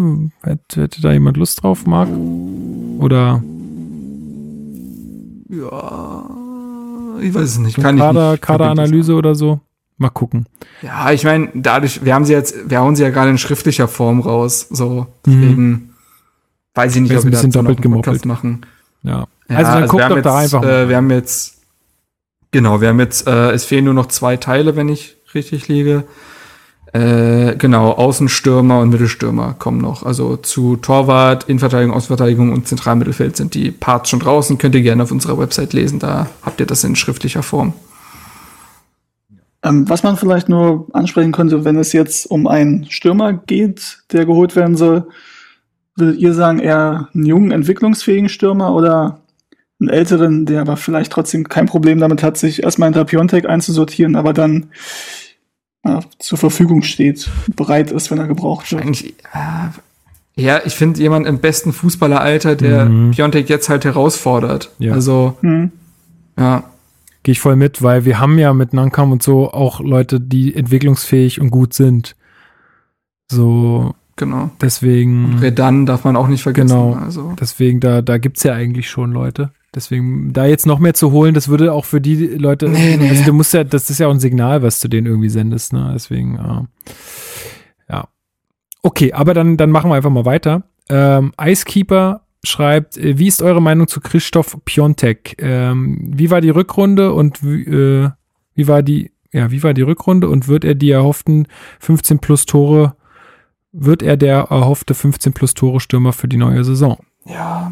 Hätte, 0.44 0.84
hätte 0.84 1.02
da 1.02 1.12
jemand 1.12 1.38
Lust 1.38 1.62
drauf, 1.64 1.86
Marc? 1.86 2.10
Oder 3.00 3.42
Ja. 5.50 6.26
Ich 7.22 7.34
weiß 7.34 7.44
es 7.44 7.58
nicht. 7.60 7.76
so 7.78 7.82
Kann 7.82 7.96
ich 7.96 8.02
Kader, 8.02 8.32
nicht. 8.32 8.42
Kaderanalyse 8.42 9.14
oder 9.14 9.36
so? 9.36 9.60
Mal 9.98 10.10
gucken. 10.10 10.46
Ja, 10.82 11.12
ich 11.12 11.24
meine, 11.24 11.50
dadurch, 11.54 12.04
wir 12.04 12.14
haben 12.14 12.26
sie 12.26 12.34
jetzt, 12.34 12.70
wir 12.70 12.80
hauen 12.80 12.96
sie 12.96 13.04
ja 13.04 13.12
gerade 13.12 13.30
in 13.30 13.38
schriftlicher 13.38 13.88
Form 13.88 14.20
raus. 14.20 14.68
So, 14.70 15.08
deswegen 15.26 15.94
weiß 16.74 16.96
ich 16.96 17.02
nicht, 17.02 17.12
jetzt 17.12 17.20
ob 17.20 17.26
wir 17.26 17.32
dazu 17.32 17.48
noch 17.48 17.54
doppelt 17.54 17.82
gemoppelt. 17.82 18.26
machen. 18.26 18.66
Ja. 19.04 19.28
Ja, 19.48 19.58
also 19.58 19.72
dann 19.72 19.82
wir 19.84 19.88
guckt 19.88 20.04
doch 20.04 20.22
da 20.22 20.42
jetzt, 20.42 20.54
einfach 20.54 20.62
mal. 20.62 20.70
Äh, 20.70 20.90
wir 20.90 20.98
haben 20.98 21.12
jetzt, 21.12 21.62
genau, 22.52 22.82
wir 22.82 22.90
haben 22.90 23.00
jetzt, 23.00 23.28
äh, 23.28 23.52
es 23.52 23.64
fehlen 23.64 23.86
nur 23.86 23.94
noch 23.94 24.08
zwei 24.08 24.38
Teile, 24.38 24.76
wenn 24.76 24.90
ich 24.90 25.16
richtig 25.34 25.68
liege. 25.68 26.04
Äh, 26.92 27.56
genau, 27.58 27.92
Außenstürmer 27.92 28.80
und 28.80 28.90
Mittelstürmer 28.90 29.54
kommen 29.58 29.80
noch. 29.80 30.04
Also 30.04 30.38
zu 30.38 30.78
Torwart, 30.78 31.44
Innenverteidigung, 31.46 31.96
Außenverteidigung 31.96 32.54
und 32.54 32.68
Zentralmittelfeld 32.68 33.36
sind 33.36 33.54
die 33.54 33.72
Parts 33.72 34.10
schon 34.10 34.20
draußen. 34.20 34.58
Könnt 34.58 34.76
ihr 34.76 34.82
gerne 34.82 35.04
auf 35.04 35.12
unserer 35.12 35.38
Website 35.38 35.74
lesen, 35.74 36.00
da 36.00 36.28
habt 36.42 36.60
ihr 36.60 36.66
das 36.66 36.84
in 36.84 36.96
schriftlicher 36.96 37.44
Form. 37.44 37.74
Ähm, 39.66 39.90
was 39.90 40.04
man 40.04 40.16
vielleicht 40.16 40.48
nur 40.48 40.88
ansprechen 40.94 41.32
könnte, 41.32 41.66
wenn 41.66 41.78
es 41.78 41.92
jetzt 41.92 42.30
um 42.30 42.46
einen 42.48 42.86
Stürmer 42.92 43.34
geht, 43.34 44.04
der 44.12 44.26
geholt 44.26 44.56
werden 44.56 44.76
soll, 44.78 45.08
würdet 45.96 46.20
ihr 46.20 46.34
sagen, 46.34 46.60
eher 46.60 47.10
einen 47.14 47.26
jungen, 47.26 47.52
entwicklungsfähigen 47.52 48.30
Stürmer 48.30 48.76
oder 48.76 49.22
einen 49.80 49.90
älteren, 49.90 50.46
der 50.46 50.62
aber 50.62 50.78
vielleicht 50.78 51.12
trotzdem 51.12 51.50
kein 51.50 51.66
Problem 51.66 52.00
damit 52.00 52.22
hat, 52.22 52.38
sich 52.38 52.64
erstmal 52.64 52.88
hinter 52.88 53.06
Piontek 53.06 53.48
einzusortieren, 53.50 54.16
aber 54.16 54.34
dann 54.34 54.68
ja, 55.86 56.00
zur 56.20 56.38
Verfügung 56.38 56.82
steht, 56.84 57.30
bereit 57.56 57.92
ist, 57.92 58.12
wenn 58.12 58.18
er 58.20 58.28
gebraucht 58.28 58.72
wird. 58.72 58.82
Eigentlich, 58.82 59.16
äh, 59.34 60.42
ja, 60.42 60.60
ich 60.66 60.76
finde 60.76 61.00
jemand 61.00 61.28
im 61.28 61.40
besten 61.40 61.74
Fußballeralter, 61.74 62.56
der 62.56 62.86
Mhm. 62.86 63.12
Piontek 63.12 63.50
jetzt 63.50 63.70
halt 63.70 63.86
herausfordert. 63.86 64.72
Ja. 64.80 64.94
Also, 64.94 65.38
Hm. 65.42 65.72
ja, 66.38 66.64
Gehe 67.26 67.32
ich 67.32 67.40
voll 67.40 67.56
mit, 67.56 67.82
weil 67.82 68.06
wir 68.06 68.20
haben 68.20 68.38
ja 68.38 68.54
mit 68.54 68.72
Nankam 68.72 69.12
und 69.12 69.24
so 69.24 69.52
auch 69.52 69.80
Leute, 69.80 70.22
die 70.22 70.56
entwicklungsfähig 70.56 71.42
und 71.42 71.50
gut 71.50 71.74
sind. 71.74 72.16
So, 73.32 73.96
genau. 74.16 74.52
deswegen, 74.62 75.40
Redan 75.40 75.88
darf 75.88 76.04
man 76.04 76.18
auch 76.18 76.28
nicht 76.28 76.44
vergessen. 76.44 76.68
Genau. 76.68 76.94
Also, 76.94 77.34
deswegen, 77.40 77.80
da, 77.80 78.04
da 78.04 78.20
gibt's 78.20 78.44
ja 78.44 78.54
eigentlich 78.54 78.92
schon 78.92 79.12
Leute. 79.12 79.50
Deswegen, 79.74 80.34
da 80.34 80.46
jetzt 80.46 80.68
noch 80.68 80.78
mehr 80.78 80.94
zu 80.94 81.12
holen, 81.12 81.34
das 81.34 81.48
würde 81.48 81.74
auch 81.74 81.86
für 81.86 82.00
die 82.00 82.28
Leute, 82.28 82.70
Nee, 82.70 82.96
nee. 82.96 83.10
also 83.10 83.24
du 83.24 83.34
musst 83.34 83.56
ja, 83.56 83.64
das 83.64 83.90
ist 83.90 83.98
ja 83.98 84.06
auch 84.06 84.12
ein 84.12 84.20
Signal, 84.20 84.62
was 84.62 84.80
du 84.80 84.88
denen 84.88 85.08
irgendwie 85.08 85.30
sendest, 85.30 85.74
ne? 85.74 85.90
Deswegen, 85.96 86.36
äh, 86.36 86.92
ja. 87.92 88.08
Okay, 88.84 89.14
aber 89.14 89.34
dann, 89.34 89.58
dann 89.58 89.72
machen 89.72 89.90
wir 89.90 89.96
einfach 89.96 90.12
mal 90.12 90.26
weiter. 90.26 90.62
Ähm, 90.90 91.34
Icekeeper 91.42 92.22
schreibt, 92.46 92.98
äh, 92.98 93.18
wie 93.18 93.28
ist 93.28 93.42
eure 93.42 93.62
Meinung 93.62 93.88
zu 93.88 94.00
Christoph 94.00 94.58
Piontek? 94.66 95.36
Ähm, 95.40 96.12
wie 96.16 96.30
war 96.30 96.42
die 96.42 96.50
Rückrunde 96.50 97.14
und 97.14 97.44
wie, 97.44 97.64
äh, 97.64 98.10
wie 98.54 98.68
war 98.68 98.84
die, 98.84 99.12
ja, 99.32 99.52
wie 99.52 99.64
war 99.64 99.74
die 99.74 99.82
Rückrunde 99.82 100.30
und 100.30 100.48
wird 100.48 100.64
er 100.64 100.76
die 100.76 100.92
erhofften 100.92 101.48
15 101.80 102.20
plus 102.20 102.46
Tore, 102.46 102.96
wird 103.72 104.02
er 104.02 104.18
der 104.18 104.48
erhoffte 104.50 104.94
15 104.94 105.34
plus 105.34 105.54
Tore 105.54 105.80
Stürmer 105.80 106.14
für 106.14 106.28
die 106.28 106.38
neue 106.38 106.64
Saison? 106.64 106.98
ja. 107.26 107.72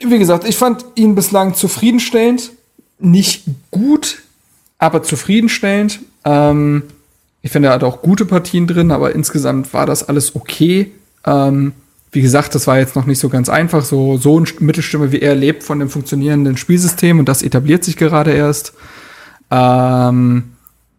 Wie 0.00 0.18
gesagt, 0.18 0.44
ich 0.44 0.56
fand 0.56 0.84
ihn 0.94 1.14
bislang 1.14 1.54
zufriedenstellend. 1.54 2.52
Nicht 3.00 3.44
gut, 3.70 4.22
aber 4.78 5.02
zufriedenstellend. 5.02 6.00
Ähm, 6.24 6.84
ich 7.42 7.50
finde, 7.50 7.68
er 7.68 7.74
hat 7.74 7.84
auch 7.84 8.00
gute 8.00 8.24
Partien 8.24 8.66
drin, 8.66 8.92
aber 8.92 9.14
insgesamt 9.14 9.72
war 9.74 9.86
das 9.86 10.08
alles 10.08 10.36
okay. 10.36 10.92
Ähm, 11.26 11.72
wie 12.10 12.22
gesagt, 12.22 12.54
das 12.54 12.66
war 12.66 12.78
jetzt 12.78 12.96
noch 12.96 13.06
nicht 13.06 13.18
so 13.18 13.28
ganz 13.28 13.48
einfach. 13.48 13.84
So, 13.84 14.16
so 14.16 14.38
ein 14.40 14.46
Mittelstimme 14.60 15.12
wie 15.12 15.20
er 15.20 15.34
lebt 15.34 15.62
von 15.62 15.78
dem 15.78 15.90
funktionierenden 15.90 16.56
Spielsystem 16.56 17.18
und 17.18 17.28
das 17.28 17.42
etabliert 17.42 17.84
sich 17.84 17.96
gerade 17.96 18.32
erst. 18.32 18.72
Ähm, 19.50 20.44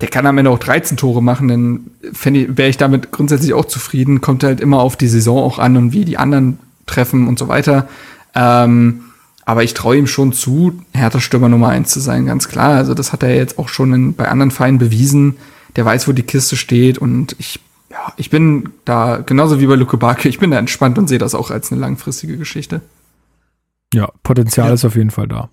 der 0.02 0.10
kann 0.10 0.26
am 0.26 0.38
Ende 0.38 0.52
auch 0.52 0.60
13 0.60 0.96
Tore 0.96 1.22
machen, 1.22 1.48
dann 1.50 1.92
wäre 2.24 2.70
ich 2.70 2.78
damit 2.78 3.12
grundsätzlich 3.12 3.54
auch 3.54 3.66
zufrieden. 3.66 4.22
Kommt 4.22 4.44
halt 4.44 4.62
immer 4.62 4.80
auf 4.80 4.96
die 4.96 5.10
Saison 5.10 5.44
auch 5.44 5.60
an 5.60 5.76
und 5.76 5.92
wie 5.92 6.06
die 6.06 6.18
anderen 6.18 6.58
treffen 6.86 7.28
und 7.28 7.38
so 7.38 7.48
weiter. 7.50 7.90
Ähm, 8.34 9.02
aber 9.44 9.64
ich 9.64 9.74
traue 9.74 9.98
ihm 9.98 10.08
schon 10.08 10.32
zu, 10.32 10.80
härter 10.94 11.20
Stürmer 11.20 11.50
Nummer 11.50 11.70
eins 11.70 11.90
zu 11.90 12.00
sein, 12.00 12.28
ganz 12.28 12.48
klar. 12.48 12.76
Also 12.76 12.94
das 12.94 13.12
hat 13.12 13.24
er 13.24 13.36
jetzt 13.36 13.58
auch 13.58 13.68
schon 13.68 13.94
in, 13.94 14.14
bei 14.14 14.28
anderen 14.28 14.52
Vereinen 14.52 14.78
bewiesen. 14.78 15.38
Der 15.76 15.86
weiß, 15.86 16.08
wo 16.08 16.12
die 16.12 16.24
Kiste 16.24 16.56
steht 16.56 16.98
und 16.98 17.36
ich, 17.40 17.60
ja, 17.92 18.14
ich 18.18 18.30
bin 18.30 18.70
da, 18.86 19.18
genauso 19.18 19.60
wie 19.60 19.66
bei 19.68 19.76
Luke 19.76 19.98
Barke, 19.98 20.30
ich 20.30 20.40
bin 20.40 20.52
da 20.52 20.58
entspannt 20.60 20.98
und 20.98 21.08
sehe 21.08 21.18
das 21.20 21.36
auch 21.36 21.52
als 21.52 21.72
eine 21.72 21.82
langfristige 21.82 22.38
Geschichte. 22.38 22.82
Ja, 23.94 24.12
Potenzial 24.24 24.68
Ja. 24.68 24.74
ist 24.74 24.86
auf 24.86 24.96
jeden 24.96 25.12
Fall 25.12 25.28
da. 25.28 25.50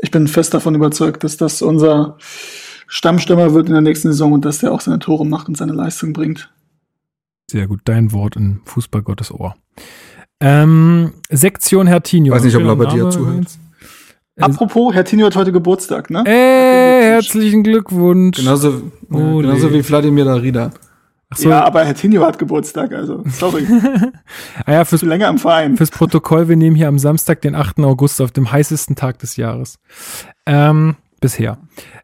Ich 0.00 0.10
bin 0.10 0.26
fest 0.28 0.52
davon 0.52 0.74
überzeugt, 0.74 1.24
dass 1.24 1.36
das 1.36 1.62
unser 1.62 2.18
Stammstürmer 2.86 3.54
wird 3.54 3.68
in 3.68 3.72
der 3.72 3.80
nächsten 3.80 4.08
Saison 4.08 4.32
und 4.32 4.44
dass 4.44 4.58
der 4.58 4.72
auch 4.72 4.80
seine 4.80 4.98
Tore 4.98 5.24
macht 5.24 5.48
und 5.48 5.56
seine 5.56 5.72
Leistung 5.72 6.12
bringt. 6.12 6.52
Sehr 7.50 7.66
gut, 7.68 7.80
dein 7.84 8.12
Wort 8.12 8.36
in 8.36 8.60
Fußballgottes 8.64 9.30
Ohr. 9.32 9.54
Ähm, 10.40 11.12
Sektion 11.30 11.86
Hertinho. 11.86 12.34
Weiß 12.34 12.42
nicht, 12.42 12.56
ob 12.56 12.64
Name 12.64 12.88
zuhört. 12.88 13.14
übrigens. 13.16 13.58
Apropos, 14.40 14.92
Herr 14.92 15.04
Tino 15.04 15.24
hat 15.26 15.36
heute 15.36 15.52
Geburtstag, 15.52 16.10
ne? 16.10 16.24
Ey, 16.26 17.02
herzlichen 17.04 17.62
Glückwunsch. 17.62 18.36
Genauso, 18.38 18.82
Oh, 19.10 19.40
ja, 19.40 19.42
genauso 19.42 19.68
nee. 19.68 19.74
wie 19.78 19.88
Wladimir 19.88 20.24
Darida. 20.24 20.72
Ach 21.34 21.38
so, 21.38 21.48
Ja, 21.48 21.64
aber 21.64 21.84
Herr 21.84 21.94
Tino 21.94 22.24
hat 22.24 22.38
Geburtstag, 22.38 22.92
also 22.92 23.24
sorry. 23.26 23.66
ah 24.66 24.72
ja, 24.72 24.84
fürs, 24.84 25.00
Viel 25.00 25.08
länger 25.08 25.28
im 25.28 25.38
Verein. 25.38 25.76
fürs 25.76 25.90
Protokoll, 25.90 26.48
wir 26.48 26.56
nehmen 26.56 26.76
hier 26.76 26.88
am 26.88 26.98
Samstag, 26.98 27.40
den 27.42 27.54
8. 27.54 27.80
August, 27.80 28.20
auf 28.20 28.30
dem 28.30 28.50
heißesten 28.50 28.94
Tag 28.94 29.18
des 29.18 29.36
Jahres. 29.36 29.78
Ähm, 30.46 30.96
bisher. 31.20 31.58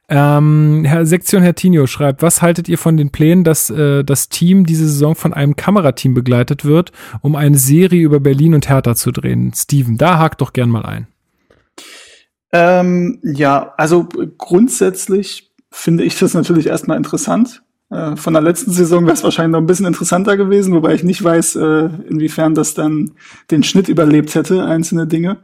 Ähm, 0.09 0.85
Herr 0.85 1.07
Sektion 1.07 1.43
Hertinho 1.43 1.87
schreibt, 1.87 2.23
was 2.23 2.43
haltet 2.43 2.69
ihr 2.69 2.79
von 2.79 2.97
den 2.97 3.11
Plänen, 3.11 3.45
dass 3.45 3.71
äh, 3.71 4.03
das 4.03 4.29
Team 4.29 4.67
diese 4.67 4.89
Saison 4.89 5.15
von 5.15 5.33
einem 5.33 5.55
Kamerateam 5.55 6.15
begleitet 6.15 6.65
wird, 6.65 6.91
um 7.21 7.37
eine 7.37 7.59
Serie 7.59 8.03
über 8.03 8.19
Berlin 8.19 8.55
und 8.55 8.69
Hertha 8.69 8.97
zu 8.97 9.13
drehen? 9.13 9.53
Steven, 9.55 9.97
da 9.97 10.19
hakt 10.19 10.41
doch 10.41 10.53
gern 10.53 10.71
mal 10.71 10.85
ein. 10.85 11.07
Ähm, 12.53 13.21
ja, 13.23 13.75
also 13.77 14.09
grundsätzlich 14.37 15.53
finde 15.71 16.03
ich 16.03 16.19
das 16.19 16.35
natürlich 16.35 16.67
erstmal 16.67 16.97
interessant. 16.97 17.63
Äh, 17.91 18.17
von 18.17 18.33
der 18.33 18.43
letzten 18.43 18.71
Saison 18.71 19.05
wäre 19.05 19.15
es 19.15 19.25
wahrscheinlich 19.25 19.53
noch 19.53 19.61
ein 19.61 19.67
bisschen 19.67 19.87
interessanter 19.87 20.37
gewesen, 20.37 20.73
wobei 20.73 20.95
ich 20.95 21.03
nicht 21.03 21.23
weiß, 21.23 21.57
äh, 21.57 21.89
inwiefern 22.09 22.55
das 22.55 22.75
dann 22.75 23.13
den 23.51 23.63
Schnitt 23.63 23.89
überlebt 23.89 24.35
hätte, 24.35 24.65
einzelne 24.65 25.07
Dinge. 25.07 25.39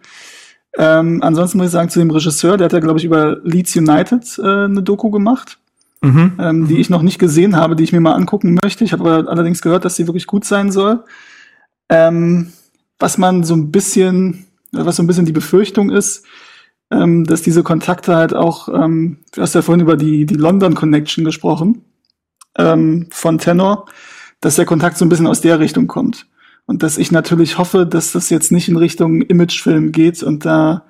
Ähm, 0.78 1.22
ansonsten 1.22 1.58
muss 1.58 1.68
ich 1.68 1.72
sagen, 1.72 1.88
zu 1.88 1.98
dem 1.98 2.10
Regisseur, 2.10 2.56
der 2.56 2.66
hat 2.66 2.72
ja, 2.72 2.80
glaube 2.80 2.98
ich, 2.98 3.04
über 3.04 3.38
Leeds 3.42 3.76
United 3.76 4.38
äh, 4.38 4.64
eine 4.64 4.82
Doku 4.82 5.10
gemacht, 5.10 5.58
mhm. 6.02 6.32
Ähm, 6.38 6.68
die 6.68 6.78
ich 6.78 6.90
noch 6.90 7.02
nicht 7.02 7.18
gesehen 7.18 7.56
habe, 7.56 7.76
die 7.76 7.84
ich 7.84 7.92
mir 7.92 8.00
mal 8.00 8.14
angucken 8.14 8.58
möchte. 8.62 8.84
Ich 8.84 8.92
habe 8.92 9.26
allerdings 9.26 9.62
gehört, 9.62 9.84
dass 9.84 9.96
sie 9.96 10.06
wirklich 10.06 10.26
gut 10.26 10.44
sein 10.44 10.70
soll. 10.70 11.04
Ähm, 11.88 12.52
was 12.98 13.18
man 13.18 13.42
so 13.42 13.54
ein 13.54 13.70
bisschen, 13.70 14.46
was 14.72 14.96
so 14.96 15.02
ein 15.02 15.06
bisschen 15.06 15.26
die 15.26 15.32
Befürchtung 15.32 15.90
ist, 15.90 16.24
ähm, 16.90 17.24
dass 17.24 17.42
diese 17.42 17.62
Kontakte 17.62 18.14
halt 18.14 18.34
auch, 18.34 18.68
ähm, 18.68 19.18
du 19.34 19.42
hast 19.42 19.54
ja 19.54 19.62
vorhin 19.62 19.82
über 19.82 19.96
die, 19.96 20.26
die 20.26 20.34
London 20.34 20.74
Connection 20.74 21.24
gesprochen, 21.24 21.82
ähm, 22.58 23.06
von 23.10 23.38
Tenor, 23.38 23.86
dass 24.40 24.56
der 24.56 24.66
Kontakt 24.66 24.98
so 24.98 25.04
ein 25.04 25.08
bisschen 25.08 25.26
aus 25.26 25.40
der 25.40 25.58
Richtung 25.60 25.86
kommt. 25.86 26.26
Und 26.66 26.82
dass 26.82 26.98
ich 26.98 27.12
natürlich 27.12 27.58
hoffe, 27.58 27.86
dass 27.86 28.12
das 28.12 28.28
jetzt 28.30 28.50
nicht 28.50 28.68
in 28.68 28.76
Richtung 28.76 29.22
Imagefilm 29.22 29.92
geht 29.92 30.22
und 30.22 30.44
da 30.44 30.84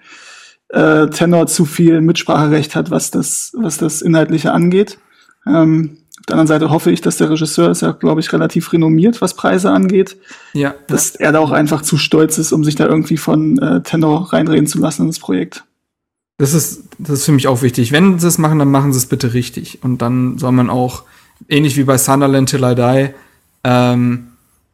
äh, 0.68 1.08
Tenor 1.08 1.46
zu 1.46 1.64
viel 1.64 2.00
Mitspracherecht 2.00 2.74
hat, 2.74 2.90
was 2.90 3.10
das, 3.10 3.52
was 3.56 3.76
das 3.76 4.02
Inhaltliche 4.02 4.52
angeht. 4.52 4.98
Ähm, 5.46 5.98
auf 6.18 6.26
der 6.26 6.34
anderen 6.34 6.48
Seite 6.48 6.70
hoffe 6.70 6.90
ich, 6.90 7.02
dass 7.02 7.18
der 7.18 7.30
Regisseur 7.30 7.70
ist 7.70 7.82
ja, 7.82 7.92
glaube 7.92 8.20
ich, 8.20 8.32
relativ 8.32 8.72
renommiert, 8.72 9.20
was 9.20 9.34
Preise 9.34 9.70
angeht. 9.70 10.16
Ja. 10.54 10.74
Dass 10.88 11.12
ja. 11.14 11.26
er 11.26 11.32
da 11.32 11.38
auch 11.38 11.52
einfach 11.52 11.82
zu 11.82 11.98
stolz 11.98 12.38
ist, 12.38 12.52
um 12.52 12.64
sich 12.64 12.74
da 12.74 12.86
irgendwie 12.86 13.16
von 13.16 13.58
äh, 13.58 13.82
Tenor 13.82 14.32
reinreden 14.32 14.66
zu 14.66 14.78
lassen 14.78 15.02
in 15.02 15.08
das 15.08 15.20
Projekt. 15.20 15.64
Das 16.38 16.52
ist, 16.52 16.84
das 16.98 17.20
ist 17.20 17.24
für 17.26 17.32
mich 17.32 17.46
auch 17.46 17.62
wichtig. 17.62 17.92
Wenn 17.92 18.18
sie 18.18 18.26
es 18.26 18.38
machen, 18.38 18.58
dann 18.58 18.70
machen 18.70 18.92
sie 18.92 18.98
es 18.98 19.06
bitte 19.06 19.34
richtig. 19.34 19.84
Und 19.84 20.02
dann 20.02 20.36
soll 20.38 20.52
man 20.52 20.68
auch, 20.68 21.04
ähnlich 21.48 21.76
wie 21.76 21.84
bei 21.84 21.98
Sunderland 21.98 22.48
Till 22.48 22.64
I 22.64 22.74
Die, 22.74 23.14
ähm, 23.64 24.28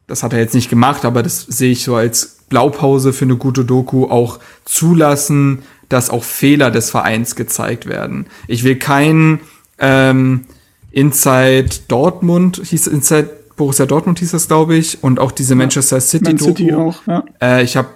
das 0.07 0.23
hat 0.23 0.33
er 0.33 0.39
jetzt 0.39 0.53
nicht 0.53 0.69
gemacht, 0.69 1.05
aber 1.05 1.23
das 1.23 1.41
sehe 1.41 1.71
ich 1.71 1.83
so 1.83 1.95
als 1.95 2.39
Blaupause 2.49 3.13
für 3.13 3.25
eine 3.25 3.37
gute 3.37 3.65
Doku 3.65 4.05
auch 4.05 4.39
zulassen, 4.65 5.63
dass 5.89 6.09
auch 6.09 6.23
Fehler 6.23 6.71
des 6.71 6.89
Vereins 6.89 7.35
gezeigt 7.35 7.87
werden. 7.87 8.27
Ich 8.47 8.63
will 8.63 8.75
kein 8.75 9.39
ähm, 9.79 10.45
Inside 10.91 11.69
Dortmund, 11.87 12.61
hieß 12.63 12.87
Inside 12.87 13.29
Borussia 13.55 13.85
Dortmund 13.85 14.19
hieß 14.19 14.31
das, 14.31 14.47
glaube 14.47 14.75
ich, 14.75 15.03
und 15.03 15.19
auch 15.19 15.31
diese 15.31 15.55
Manchester 15.55 16.01
City 16.01 16.25
Man 16.25 16.37
Doku. 16.37 16.51
City 16.51 16.73
auch, 16.73 17.07
ja. 17.07 17.23
Äh, 17.41 17.63
ich 17.63 17.77
habe 17.77 17.89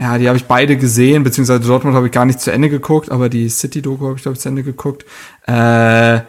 ja, 0.00 0.18
die 0.18 0.26
habe 0.26 0.36
ich 0.36 0.46
beide 0.46 0.76
gesehen, 0.76 1.22
beziehungsweise 1.22 1.60
Dortmund 1.60 1.94
habe 1.94 2.06
ich 2.06 2.12
gar 2.12 2.24
nicht 2.24 2.40
zu 2.40 2.50
Ende 2.50 2.68
geguckt, 2.68 3.10
aber 3.10 3.28
die 3.28 3.48
City-Doku 3.48 4.06
habe 4.06 4.16
ich, 4.16 4.22
glaube 4.22 4.34
ich, 4.34 4.40
zu 4.40 4.48
Ende 4.48 4.62
geguckt. 4.64 5.04
Äh, 5.46 6.22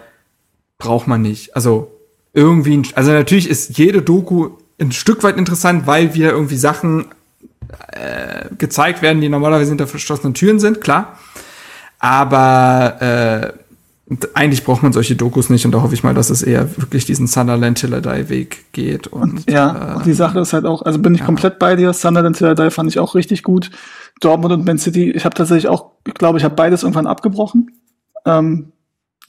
braucht 0.83 1.07
man 1.07 1.21
nicht. 1.21 1.55
Also 1.55 1.91
irgendwie, 2.33 2.81
also 2.95 3.11
natürlich 3.11 3.49
ist 3.49 3.77
jede 3.77 4.01
Doku 4.01 4.49
ein 4.79 4.91
Stück 4.91 5.23
weit 5.23 5.37
interessant, 5.37 5.87
weil 5.87 6.13
wir 6.13 6.31
irgendwie 6.31 6.57
Sachen 6.57 7.05
äh, 7.91 8.45
gezeigt 8.57 9.01
werden, 9.01 9.21
die 9.21 9.29
normalerweise 9.29 9.69
hinter 9.69 9.87
verschlossenen 9.87 10.33
Türen 10.33 10.59
sind, 10.59 10.81
klar. 10.81 11.17
Aber 11.99 13.01
äh, 14.09 14.17
eigentlich 14.33 14.65
braucht 14.65 14.83
man 14.83 14.91
solche 14.91 15.15
Dokus 15.15 15.49
nicht 15.49 15.65
und 15.65 15.71
da 15.71 15.81
hoffe 15.81 15.93
ich 15.93 16.03
mal, 16.03 16.13
dass 16.13 16.29
es 16.29 16.43
eher 16.43 16.77
wirklich 16.77 17.05
diesen 17.05 17.27
Sunderland 17.27 17.77
Tiller 17.77 18.03
Weg 18.29 18.65
geht. 18.73 19.07
Und, 19.07 19.21
und 19.21 19.49
ja, 19.49 19.93
äh, 19.93 19.95
und 19.95 20.05
die 20.05 20.13
Sache 20.13 20.39
ist 20.41 20.51
halt 20.51 20.65
auch, 20.65 20.81
also 20.81 20.99
bin 20.99 21.13
ich 21.13 21.21
ja. 21.21 21.25
komplett 21.25 21.59
bei 21.59 21.77
dir. 21.77 21.93
Sunderland 21.93 22.37
Tiller 22.37 22.71
fand 22.71 22.89
ich 22.89 22.99
auch 22.99 23.15
richtig 23.15 23.43
gut. 23.43 23.71
Dortmund 24.19 24.53
und 24.53 24.65
Man 24.65 24.77
City, 24.77 25.11
ich 25.11 25.23
habe 25.23 25.35
tatsächlich 25.35 25.69
auch, 25.69 25.91
ich 26.05 26.13
glaube, 26.15 26.37
ich 26.37 26.43
habe 26.43 26.55
beides 26.55 26.83
irgendwann 26.83 27.07
abgebrochen. 27.07 27.71
Ähm, 28.25 28.72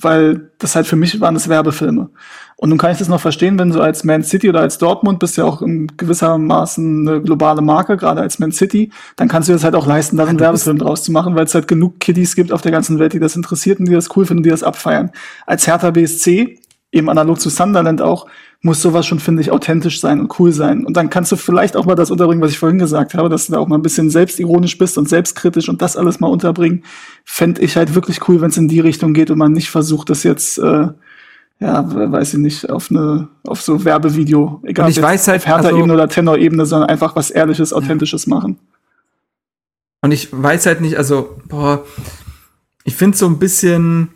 weil 0.05 0.51
das 0.59 0.77
halt 0.77 0.87
für 0.87 0.97
mich 0.97 1.21
waren 1.21 1.37
es 1.37 1.49
Werbefilme. 1.49 2.11
Und 2.57 2.69
nun 2.69 2.79
kann 2.79 2.93
ich 2.93 2.99
das 2.99 3.09
noch 3.09 3.21
verstehen, 3.21 3.59
wenn 3.59 3.71
du 3.71 3.81
als 3.81 4.05
Man 4.05 4.23
City 4.23 4.49
oder 4.49 4.61
als 4.61 4.79
Dortmund 4.79 5.19
bist 5.19 5.37
ja 5.37 5.45
auch 5.45 5.61
in 5.61 5.89
gewissermaßen 5.97 7.09
eine 7.09 7.21
globale 7.21 7.63
Marke, 7.63 7.97
gerade 7.97 8.21
als 8.21 8.39
Man 8.39 8.53
City, 8.53 8.91
dann 9.17 9.29
kannst 9.29 9.49
du 9.49 9.53
das 9.53 9.65
halt 9.65 9.75
auch 9.75 9.87
leisten, 9.87 10.17
da 10.17 10.25
einen 10.25 10.39
Werbefilm 10.39 10.79
draus 10.79 11.03
zu 11.03 11.11
machen, 11.11 11.35
weil 11.35 11.45
es 11.45 11.55
halt 11.55 11.67
genug 11.67 11.99
Kiddies 11.99 12.37
gibt 12.37 12.53
auf 12.53 12.63
der 12.63 12.73
ganzen 12.73 12.99
Welt, 12.99 13.13
die 13.13 13.19
das 13.19 13.35
interessiert 13.35 13.81
und 13.81 13.87
die 13.87 13.93
das 13.93 14.17
cool 14.17 14.25
finden, 14.25 14.45
die 14.45 14.51
das 14.51 14.63
abfeiern. 14.63 15.11
Als 15.47 15.67
Hertha 15.67 15.91
BSC, 15.91 16.61
eben 16.95 17.11
analog 17.11 17.41
zu 17.41 17.51
Sunderland 17.51 18.01
auch, 18.01 18.27
muss 18.63 18.81
sowas 18.81 19.05
schon, 19.07 19.19
finde 19.19 19.43
ich, 19.43 19.51
authentisch 19.51 20.01
sein 20.01 20.21
und 20.21 20.39
cool 20.39 20.51
sein. 20.51 20.87
Und 20.87 20.97
dann 20.97 21.11
kannst 21.11 21.31
du 21.33 21.37
vielleicht 21.37 21.77
auch 21.77 21.85
mal 21.85 21.95
das 21.97 22.11
unterbringen, 22.11 22.43
was 22.43 22.53
ich 22.53 22.59
vorhin 22.59 22.79
gesagt 22.79 23.13
habe, 23.13 23.29
dass 23.29 23.47
du 23.47 23.53
da 23.53 23.59
auch 23.59 23.69
mal 23.69 23.77
ein 23.77 23.83
bisschen 23.83 24.09
selbstironisch 24.09 24.79
bist 24.79 24.97
und 24.97 25.09
selbstkritisch 25.09 25.69
und 25.69 25.83
das 25.83 25.97
alles 25.97 26.21
mal 26.21 26.29
unterbringen. 26.29 26.85
Fände 27.25 27.61
ich 27.61 27.77
halt 27.77 27.95
wirklich 27.95 28.27
cool, 28.27 28.41
wenn 28.41 28.49
es 28.49 28.57
in 28.57 28.69
die 28.69 28.81
Richtung 28.81 29.13
geht 29.13 29.31
und 29.31 29.37
man 29.37 29.53
nicht 29.53 29.69
versucht, 29.69 30.09
das 30.09 30.23
jetzt, 30.23 30.57
äh, 30.59 30.89
ja, 31.61 32.13
weiß 32.13 32.35
ich 32.35 32.41
nicht, 32.41 32.71
auf 32.71 32.91
eine, 32.91 33.29
auf 33.45 33.61
so 33.61 33.85
Werbevideo, 33.85 34.61
egal 34.65 34.87
und 34.87 34.93
ich 34.93 35.03
weiß 35.03 35.29
halt, 35.29 35.43
auf 35.43 35.47
Hertha-Ebene 35.47 35.83
also, 35.83 35.95
oder 35.95 36.09
Tenor-Ebene, 36.09 36.65
sondern 36.65 36.89
einfach 36.89 37.15
was 37.17 37.31
Ehrliches, 37.31 37.75
Authentisches 37.75 38.25
ja. 38.25 38.35
machen. 38.35 38.59
Und 40.01 40.13
ich 40.13 40.29
weiß 40.31 40.65
halt 40.67 40.81
nicht, 40.81 40.97
also, 40.97 41.37
boah, 41.49 41.85
ich 42.85 42.97
finde 42.97 43.17
so 43.17 43.27
ein 43.27 43.39
bisschen, 43.39 44.11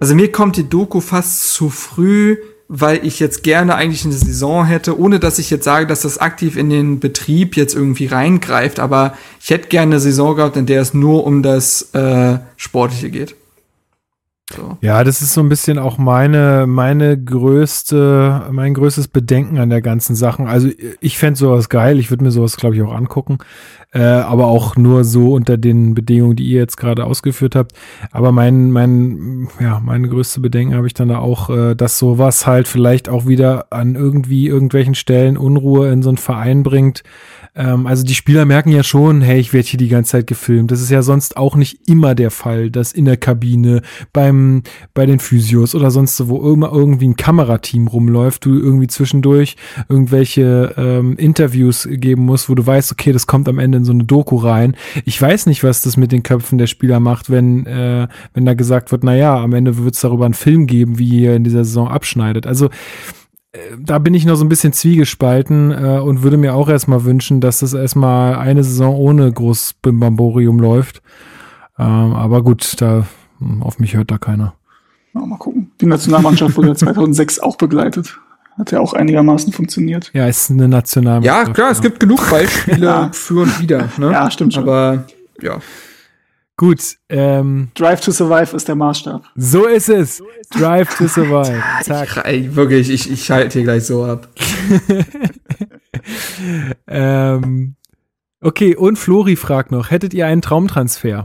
also 0.00 0.14
mir 0.14 0.32
kommt 0.32 0.56
die 0.56 0.68
Doku 0.68 1.00
fast 1.00 1.52
zu 1.52 1.68
früh, 1.68 2.38
weil 2.68 3.04
ich 3.04 3.20
jetzt 3.20 3.42
gerne 3.42 3.74
eigentlich 3.74 4.04
eine 4.04 4.14
Saison 4.14 4.64
hätte, 4.64 4.98
ohne 4.98 5.20
dass 5.20 5.38
ich 5.38 5.50
jetzt 5.50 5.64
sage, 5.64 5.86
dass 5.86 6.02
das 6.02 6.18
aktiv 6.18 6.56
in 6.56 6.70
den 6.70 7.00
Betrieb 7.00 7.56
jetzt 7.56 7.74
irgendwie 7.74 8.06
reingreift, 8.06 8.80
aber 8.80 9.14
ich 9.40 9.50
hätte 9.50 9.68
gerne 9.68 9.92
eine 9.92 10.00
Saison 10.00 10.36
gehabt, 10.36 10.56
in 10.56 10.66
der 10.66 10.80
es 10.80 10.94
nur 10.94 11.26
um 11.26 11.42
das 11.42 11.92
äh, 11.94 12.38
Sportliche 12.56 13.10
geht. 13.10 13.34
So. 14.56 14.78
Ja, 14.80 15.04
das 15.04 15.22
ist 15.22 15.34
so 15.34 15.40
ein 15.42 15.48
bisschen 15.48 15.78
auch 15.78 15.98
meine, 15.98 16.66
meine 16.66 17.22
größte, 17.22 18.48
mein 18.50 18.74
größtes 18.74 19.08
Bedenken 19.08 19.58
an 19.58 19.70
der 19.70 19.80
ganzen 19.80 20.16
Sachen. 20.16 20.46
Also 20.46 20.68
ich 21.00 21.18
fände 21.18 21.38
sowas 21.38 21.68
geil, 21.68 22.00
ich 22.00 22.10
würde 22.10 22.24
mir 22.24 22.32
sowas, 22.32 22.56
glaube 22.56 22.74
ich, 22.74 22.82
auch 22.82 22.94
angucken 22.94 23.38
äh, 23.92 24.02
aber 24.02 24.46
auch 24.46 24.76
nur 24.76 25.04
so 25.04 25.32
unter 25.32 25.56
den 25.56 25.94
Bedingungen, 25.94 26.36
die 26.36 26.44
ihr 26.44 26.60
jetzt 26.60 26.76
gerade 26.76 27.04
ausgeführt 27.04 27.56
habt. 27.56 27.72
Aber 28.12 28.32
mein, 28.32 28.70
mein, 28.70 29.48
ja, 29.60 29.80
meine 29.80 30.08
größte 30.08 30.40
Bedenken 30.40 30.74
habe 30.74 30.86
ich 30.86 30.94
dann 30.94 31.08
da 31.08 31.18
auch, 31.18 31.50
äh, 31.50 31.74
dass 31.74 31.98
sowas 31.98 32.46
halt 32.46 32.68
vielleicht 32.68 33.08
auch 33.08 33.26
wieder 33.26 33.66
an 33.70 33.94
irgendwie 33.94 34.46
irgendwelchen 34.46 34.94
Stellen 34.94 35.36
Unruhe 35.36 35.90
in 35.90 36.02
so 36.02 36.10
einen 36.10 36.18
Verein 36.18 36.62
bringt, 36.62 37.02
ähm, 37.54 37.86
also 37.86 38.04
die 38.04 38.14
Spieler 38.14 38.44
merken 38.44 38.70
ja 38.70 38.82
schon, 38.82 39.22
hey, 39.22 39.40
ich 39.40 39.52
werde 39.52 39.68
hier 39.68 39.78
die 39.78 39.88
ganze 39.88 40.12
Zeit 40.12 40.26
gefilmt. 40.26 40.70
Das 40.70 40.80
ist 40.80 40.90
ja 40.90 41.02
sonst 41.02 41.36
auch 41.36 41.56
nicht 41.56 41.88
immer 41.88 42.14
der 42.14 42.30
Fall, 42.30 42.70
dass 42.70 42.92
in 42.92 43.04
der 43.04 43.16
Kabine, 43.16 43.82
beim, 44.12 44.62
bei 44.94 45.06
den 45.06 45.18
Physios 45.18 45.74
oder 45.74 45.90
sonst 45.90 46.28
wo 46.28 46.52
immer 46.52 46.72
irgendwie 46.72 47.08
ein 47.08 47.16
Kamerateam 47.16 47.88
rumläuft, 47.88 48.44
du 48.44 48.58
irgendwie 48.58 48.86
zwischendurch 48.86 49.56
irgendwelche 49.88 50.74
ähm, 50.76 51.16
Interviews 51.16 51.88
geben 51.90 52.24
musst, 52.24 52.48
wo 52.48 52.54
du 52.54 52.66
weißt, 52.66 52.92
okay, 52.92 53.12
das 53.12 53.26
kommt 53.26 53.48
am 53.48 53.58
Ende 53.58 53.79
in 53.80 53.84
so 53.84 53.92
eine 53.92 54.04
Doku 54.04 54.36
rein. 54.36 54.76
Ich 55.04 55.20
weiß 55.20 55.46
nicht, 55.46 55.64
was 55.64 55.82
das 55.82 55.96
mit 55.96 56.12
den 56.12 56.22
Köpfen 56.22 56.58
der 56.58 56.66
Spieler 56.66 57.00
macht, 57.00 57.30
wenn, 57.30 57.66
äh, 57.66 58.08
wenn 58.34 58.46
da 58.46 58.54
gesagt 58.54 58.92
wird, 58.92 59.04
na 59.04 59.14
ja, 59.14 59.36
am 59.36 59.52
Ende 59.52 59.76
wird 59.78 59.94
es 59.94 60.00
darüber 60.00 60.24
einen 60.24 60.34
Film 60.34 60.66
geben, 60.66 60.98
wie 60.98 61.20
ihr 61.22 61.34
in 61.34 61.44
dieser 61.44 61.64
Saison 61.64 61.88
abschneidet. 61.88 62.46
Also 62.46 62.70
da 63.78 63.98
bin 63.98 64.14
ich 64.14 64.24
noch 64.24 64.36
so 64.36 64.44
ein 64.44 64.48
bisschen 64.48 64.72
zwiegespalten 64.72 65.72
äh, 65.72 65.98
und 65.98 66.22
würde 66.22 66.36
mir 66.36 66.54
auch 66.54 66.68
erstmal 66.68 67.04
wünschen, 67.04 67.40
dass 67.40 67.60
das 67.60 67.74
erstmal 67.74 68.36
eine 68.36 68.62
Saison 68.62 68.94
ohne 68.94 69.30
groß 69.32 69.74
Bimbamborium 69.82 70.60
läuft. 70.60 71.02
Ähm, 71.78 72.14
aber 72.14 72.42
gut, 72.42 72.80
da 72.80 73.06
hm, 73.38 73.62
auf 73.62 73.78
mich 73.78 73.96
hört 73.96 74.10
da 74.10 74.18
keiner. 74.18 74.54
Ja, 75.14 75.26
mal 75.26 75.38
gucken. 75.38 75.72
Die 75.80 75.86
Nationalmannschaft 75.86 76.56
wurde 76.56 76.74
2006 76.76 77.38
auch 77.40 77.56
begleitet. 77.56 78.20
Hat 78.58 78.72
ja 78.72 78.80
auch 78.80 78.92
einigermaßen 78.92 79.52
funktioniert. 79.52 80.10
Ja, 80.12 80.26
ist 80.26 80.50
eine 80.50 80.68
Nationalmannschaft. 80.68 81.48
Ja, 81.48 81.54
klar, 81.54 81.70
es 81.70 81.80
gibt 81.80 82.00
genug 82.00 82.28
Beispiele 82.30 82.86
ja. 82.86 83.10
für 83.12 83.42
und 83.42 83.60
wieder. 83.60 83.88
Ne? 83.96 84.12
Ja, 84.12 84.30
stimmt 84.30 84.54
schon. 84.54 84.64
Aber 84.64 85.04
ja. 85.40 85.60
Gut. 86.60 86.98
Ähm, 87.08 87.70
Drive 87.74 88.02
to 88.02 88.10
Survive 88.10 88.54
ist 88.54 88.68
der 88.68 88.74
Maßstab. 88.74 89.24
So 89.34 89.66
ist 89.66 89.88
es. 89.88 90.22
Drive 90.50 90.94
to 90.94 91.08
Survive. 91.08 91.62
Zack. 91.82 92.22
Ich, 92.30 92.54
wirklich, 92.54 92.90
ich, 92.90 93.10
ich 93.10 93.24
schalte 93.24 93.54
hier 93.54 93.62
gleich 93.62 93.84
so 93.84 94.04
ab. 94.04 94.28
ähm, 96.86 97.76
okay, 98.42 98.76
und 98.76 98.98
Flori 98.98 99.36
fragt 99.36 99.72
noch, 99.72 99.90
hättet 99.90 100.12
ihr 100.12 100.26
einen 100.26 100.42
Traumtransfer? 100.42 101.24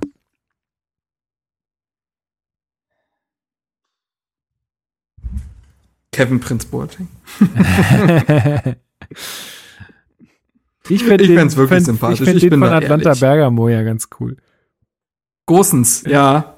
Kevin 6.15 6.39
Prince 6.39 6.65
Boateng. 6.67 7.09
ich 10.89 11.03
finde 11.03 11.23
es 11.25 11.57
wirklich 11.57 11.69
fänd, 11.69 11.85
sympathisch. 11.85 12.21
Ich 12.21 12.25
finde 12.29 12.49
den 12.49 12.59
von 12.59 12.69
Atlanta 12.69 13.09
ehrlich. 13.09 13.19
Bergamo 13.19 13.67
ja 13.69 13.83
ganz 13.83 14.07
cool. 14.19 14.37
Großens, 15.47 16.03
ja. 16.07 16.55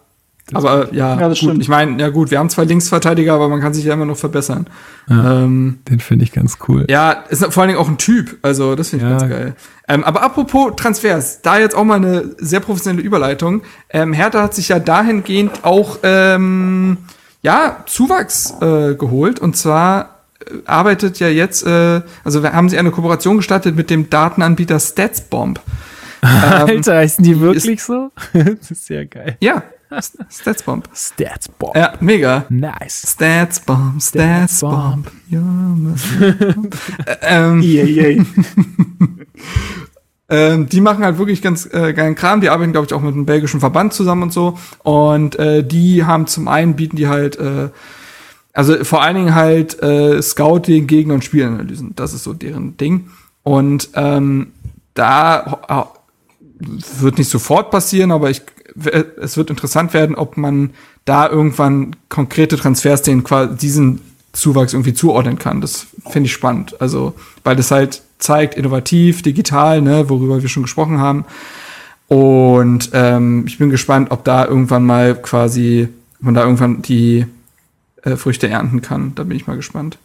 aber 0.53 0.93
ja, 0.93 1.19
Ja, 1.19 1.27
das 1.29 1.39
gut. 1.39 1.57
ich 1.59 1.67
meine, 1.69 1.99
ja 1.99 2.09
gut, 2.09 2.29
wir 2.31 2.37
haben 2.39 2.49
zwei 2.49 2.63
Linksverteidiger, 2.65 3.33
aber 3.33 3.49
man 3.49 3.59
kann 3.61 3.73
sich 3.73 3.83
ja 3.83 3.93
immer 3.95 4.05
noch 4.05 4.15
verbessern. 4.17 4.67
Ja. 5.09 5.43
Ähm, 5.43 5.79
Den 5.89 5.99
finde 5.99 6.23
ich 6.23 6.31
ganz 6.31 6.57
cool. 6.67 6.85
ja, 6.89 7.11
ist 7.11 7.43
vor 7.51 7.63
allen 7.63 7.69
Dingen 7.69 7.79
auch 7.79 7.89
ein 7.89 7.97
Typ, 7.97 8.37
also 8.43 8.75
das 8.75 8.89
finde 8.89 9.05
ich 9.05 9.11
Ja. 9.11 9.17
ganz 9.17 9.29
geil. 9.31 9.55
Ähm, 9.89 10.03
aber 10.03 10.21
apropos 10.21 10.73
Transfers, 10.77 11.41
da 11.41 11.57
jetzt 11.59 11.75
auch 11.75 11.83
mal 11.83 11.95
eine 11.95 12.35
sehr 12.37 12.59
professionelle 12.59 13.03
Überleitung. 13.03 13.63
Ähm, 13.89 14.13
Hertha 14.13 14.43
hat 14.43 14.53
sich 14.53 14.69
ja 14.69 14.79
dahingehend 14.79 15.63
auch 15.65 15.99
ähm, 16.03 16.97
ja 17.47 17.77
Zuwachs 17.85 18.53
äh, 18.59 18.95
geholt 18.95 19.39
und 19.39 19.55
zwar 19.55 20.17
äh, 20.45 20.51
arbeitet 20.65 21.19
ja 21.19 21.29
jetzt, 21.29 21.65
äh, 21.65 22.01
also 22.25 22.43
haben 22.43 22.67
sie 22.67 22.77
eine 22.77 22.91
Kooperation 22.91 23.37
gestartet 23.37 23.75
mit 23.75 23.89
dem 23.89 24.09
Datenanbieter 24.09 24.79
StatsBomb. 24.79 25.61
Alter, 26.21 26.97
heißen 26.97 27.23
die 27.23 27.39
wirklich 27.39 27.81
so? 27.81 28.11
das 28.33 28.71
ist 28.71 28.85
sehr 28.85 29.05
geil. 29.05 29.37
Ja, 29.39 29.63
StatsBomb. 30.29 30.89
Statsbomb. 30.93 31.73
Ja, 31.73 31.93
mega. 32.01 32.45
Nice. 32.49 33.13
StatsBomb, 33.13 34.01
StatsBomb. 34.01 35.09
Ja, 35.29 35.39
Äh, 37.05 37.15
ähm, 37.21 37.61
EA. 37.63 38.23
Ähm, 40.29 40.67
die 40.67 40.81
machen 40.81 41.03
halt 41.05 41.17
wirklich 41.17 41.41
ganz 41.41 41.65
äh, 41.71 41.93
geilen 41.93 42.15
Kram. 42.15 42.41
Die 42.41 42.49
arbeiten, 42.49 42.73
glaube 42.73 42.87
ich, 42.87 42.93
auch 42.93 43.01
mit 43.01 43.13
einem 43.13 43.25
belgischen 43.25 43.59
Verband 43.59 43.93
zusammen 43.93 44.23
und 44.23 44.33
so. 44.33 44.57
Und 44.83 45.37
äh, 45.39 45.63
die 45.63 46.03
haben 46.03 46.27
zum 46.27 46.47
einen 46.47 46.75
bieten 46.75 46.97
die 46.97 47.07
halt, 47.07 47.39
äh, 47.39 47.69
also 48.53 48.83
vor 48.83 49.01
allen 49.03 49.15
Dingen 49.15 49.35
halt 49.35 49.81
äh, 49.81 50.21
Scouting, 50.21 50.87
Gegner 50.87 51.13
und 51.13 51.23
Spielanalysen. 51.23 51.93
Das 51.95 52.13
ist 52.13 52.23
so 52.23 52.33
deren 52.33 52.75
Ding. 52.77 53.09
Und 53.43 53.89
ähm, 53.93 54.51
da 54.93 55.61
äh, 55.69 56.73
wird 56.99 57.17
nicht 57.17 57.29
sofort 57.29 57.71
passieren, 57.71 58.11
aber 58.11 58.29
ich, 58.29 58.41
es 59.21 59.37
wird 59.37 59.49
interessant 59.49 59.93
werden, 59.93 60.15
ob 60.15 60.35
man 60.35 60.71
da 61.05 61.29
irgendwann 61.29 61.95
konkrete 62.09 62.57
Transfers 62.57 63.01
den 63.01 63.23
quasi 63.23 63.55
diesen 63.55 64.01
Zuwachs 64.39 64.73
irgendwie 64.73 64.93
zuordnen 64.93 65.37
kann. 65.37 65.61
Das 65.61 65.87
finde 66.09 66.27
ich 66.27 66.33
spannend. 66.33 66.79
Also, 66.81 67.13
weil 67.43 67.55
das 67.55 67.71
halt 67.71 68.01
zeigt, 68.19 68.55
innovativ, 68.55 69.21
digital, 69.21 69.81
ne, 69.81 70.09
worüber 70.09 70.41
wir 70.41 70.49
schon 70.49 70.63
gesprochen 70.63 70.99
haben. 70.99 71.25
Und 72.07 72.91
ähm, 72.93 73.45
ich 73.47 73.57
bin 73.57 73.69
gespannt, 73.69 74.11
ob 74.11 74.23
da 74.23 74.45
irgendwann 74.45 74.85
mal 74.85 75.15
quasi, 75.21 75.89
man 76.19 76.33
da 76.33 76.43
irgendwann 76.43 76.81
die 76.81 77.25
äh, 78.03 78.15
Früchte 78.15 78.47
ernten 78.47 78.81
kann. 78.81 79.13
Da 79.15 79.23
bin 79.23 79.35
ich 79.35 79.47
mal 79.47 79.57
gespannt. 79.57 79.97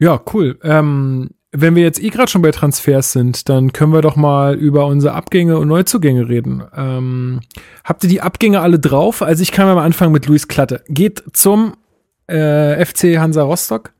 Ja, 0.00 0.20
cool. 0.32 0.58
Ähm, 0.62 1.30
wenn 1.52 1.74
wir 1.74 1.82
jetzt 1.82 2.02
eh 2.02 2.10
gerade 2.10 2.30
schon 2.30 2.42
bei 2.42 2.50
Transfers 2.50 3.12
sind, 3.12 3.48
dann 3.48 3.72
können 3.72 3.92
wir 3.92 4.02
doch 4.02 4.16
mal 4.16 4.54
über 4.54 4.86
unsere 4.86 5.14
Abgänge 5.14 5.58
und 5.58 5.68
Neuzugänge 5.68 6.28
reden. 6.28 6.62
Ähm, 6.76 7.40
habt 7.84 8.04
ihr 8.04 8.10
die 8.10 8.20
Abgänge 8.20 8.60
alle 8.60 8.78
drauf? 8.78 9.22
Also 9.22 9.42
ich 9.42 9.52
kann 9.52 9.66
mal 9.66 9.82
anfangen 9.82 10.12
mit 10.12 10.26
Luis 10.26 10.48
Klatte. 10.48 10.82
Geht 10.88 11.22
zum 11.32 11.74
äh, 12.26 12.84
FC 12.84 13.18
Hansa 13.18 13.42
Rostock 13.42 13.92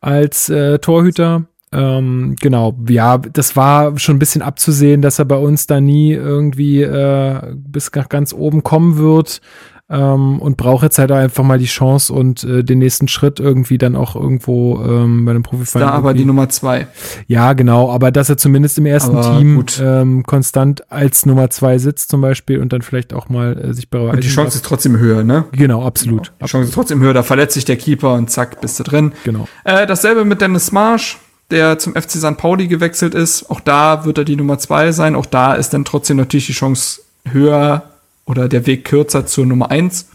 als 0.00 0.50
äh, 0.50 0.78
Torhüter. 0.78 1.46
Ähm, 1.72 2.36
genau, 2.40 2.78
ja, 2.88 3.18
das 3.18 3.56
war 3.56 3.98
schon 3.98 4.16
ein 4.16 4.20
bisschen 4.20 4.42
abzusehen, 4.42 5.02
dass 5.02 5.18
er 5.18 5.24
bei 5.24 5.36
uns 5.36 5.66
da 5.66 5.80
nie 5.80 6.12
irgendwie 6.12 6.82
äh, 6.82 7.54
bis 7.54 7.90
nach 7.94 8.08
ganz 8.08 8.32
oben 8.32 8.62
kommen 8.62 8.98
wird 8.98 9.40
ähm, 9.88 10.40
und 10.40 10.56
braucht 10.56 10.82
jetzt 10.82 10.98
halt 10.98 11.12
einfach 11.12 11.44
mal 11.44 11.58
die 11.58 11.66
Chance 11.66 12.12
und 12.12 12.42
äh, 12.42 12.64
den 12.64 12.80
nächsten 12.80 13.06
Schritt 13.06 13.38
irgendwie 13.38 13.78
dann 13.78 13.94
auch 13.94 14.16
irgendwo 14.16 14.82
ähm, 14.82 15.24
bei 15.24 15.30
einem 15.30 15.44
Profiverein. 15.44 15.86
Da 15.86 15.92
aber 15.92 16.12
die 16.12 16.24
Nummer 16.24 16.48
zwei. 16.48 16.88
ja, 17.28 17.52
genau, 17.52 17.92
aber 17.92 18.10
dass 18.10 18.28
er 18.28 18.36
zumindest 18.36 18.78
im 18.78 18.86
ersten 18.86 19.16
Aber 19.16 19.38
Team 19.38 19.56
gut. 19.56 19.80
ähm, 19.82 20.24
konstant 20.24 20.90
als 20.90 21.24
Nummer 21.24 21.50
zwei 21.50 21.78
sitzt 21.78 22.10
zum 22.10 22.20
Beispiel 22.20 22.60
und 22.60 22.72
dann 22.72 22.82
vielleicht 22.82 23.14
auch 23.14 23.28
mal 23.28 23.56
äh, 23.58 23.74
sich 23.74 23.88
beweisen 23.88 24.16
Und 24.16 24.24
die 24.24 24.28
Chance 24.28 24.56
ist 24.56 24.64
trotzdem 24.64 24.98
höher, 24.98 25.22
ne? 25.22 25.44
Genau, 25.52 25.84
absolut. 25.84 26.32
Die 26.42 26.46
Chance 26.46 26.68
ist 26.68 26.74
trotzdem 26.74 27.00
höher. 27.00 27.14
Da 27.14 27.22
verletzt 27.22 27.54
sich 27.54 27.64
der 27.64 27.76
Keeper 27.76 28.14
und 28.14 28.28
zack, 28.28 28.60
bist 28.60 28.80
du 28.80 28.82
drin. 28.82 29.12
Genau. 29.24 29.46
Äh, 29.62 29.86
dasselbe 29.86 30.24
mit 30.24 30.40
Dennis 30.40 30.72
Marsch, 30.72 31.18
der 31.52 31.78
zum 31.78 31.94
FC 31.94 32.12
St. 32.12 32.36
Pauli 32.36 32.66
gewechselt 32.66 33.14
ist. 33.14 33.48
Auch 33.50 33.60
da 33.60 34.04
wird 34.04 34.18
er 34.18 34.24
die 34.24 34.34
Nummer 34.34 34.58
zwei 34.58 34.90
sein. 34.90 35.14
Auch 35.14 35.26
da 35.26 35.54
ist 35.54 35.72
dann 35.74 35.84
trotzdem 35.84 36.16
natürlich 36.16 36.46
die 36.46 36.54
Chance 36.54 37.02
höher 37.24 37.84
oder 38.26 38.48
der 38.48 38.66
Weg 38.66 38.84
kürzer 38.84 39.24
zur 39.26 39.46
Nummer 39.46 39.70
eins. 39.70 40.08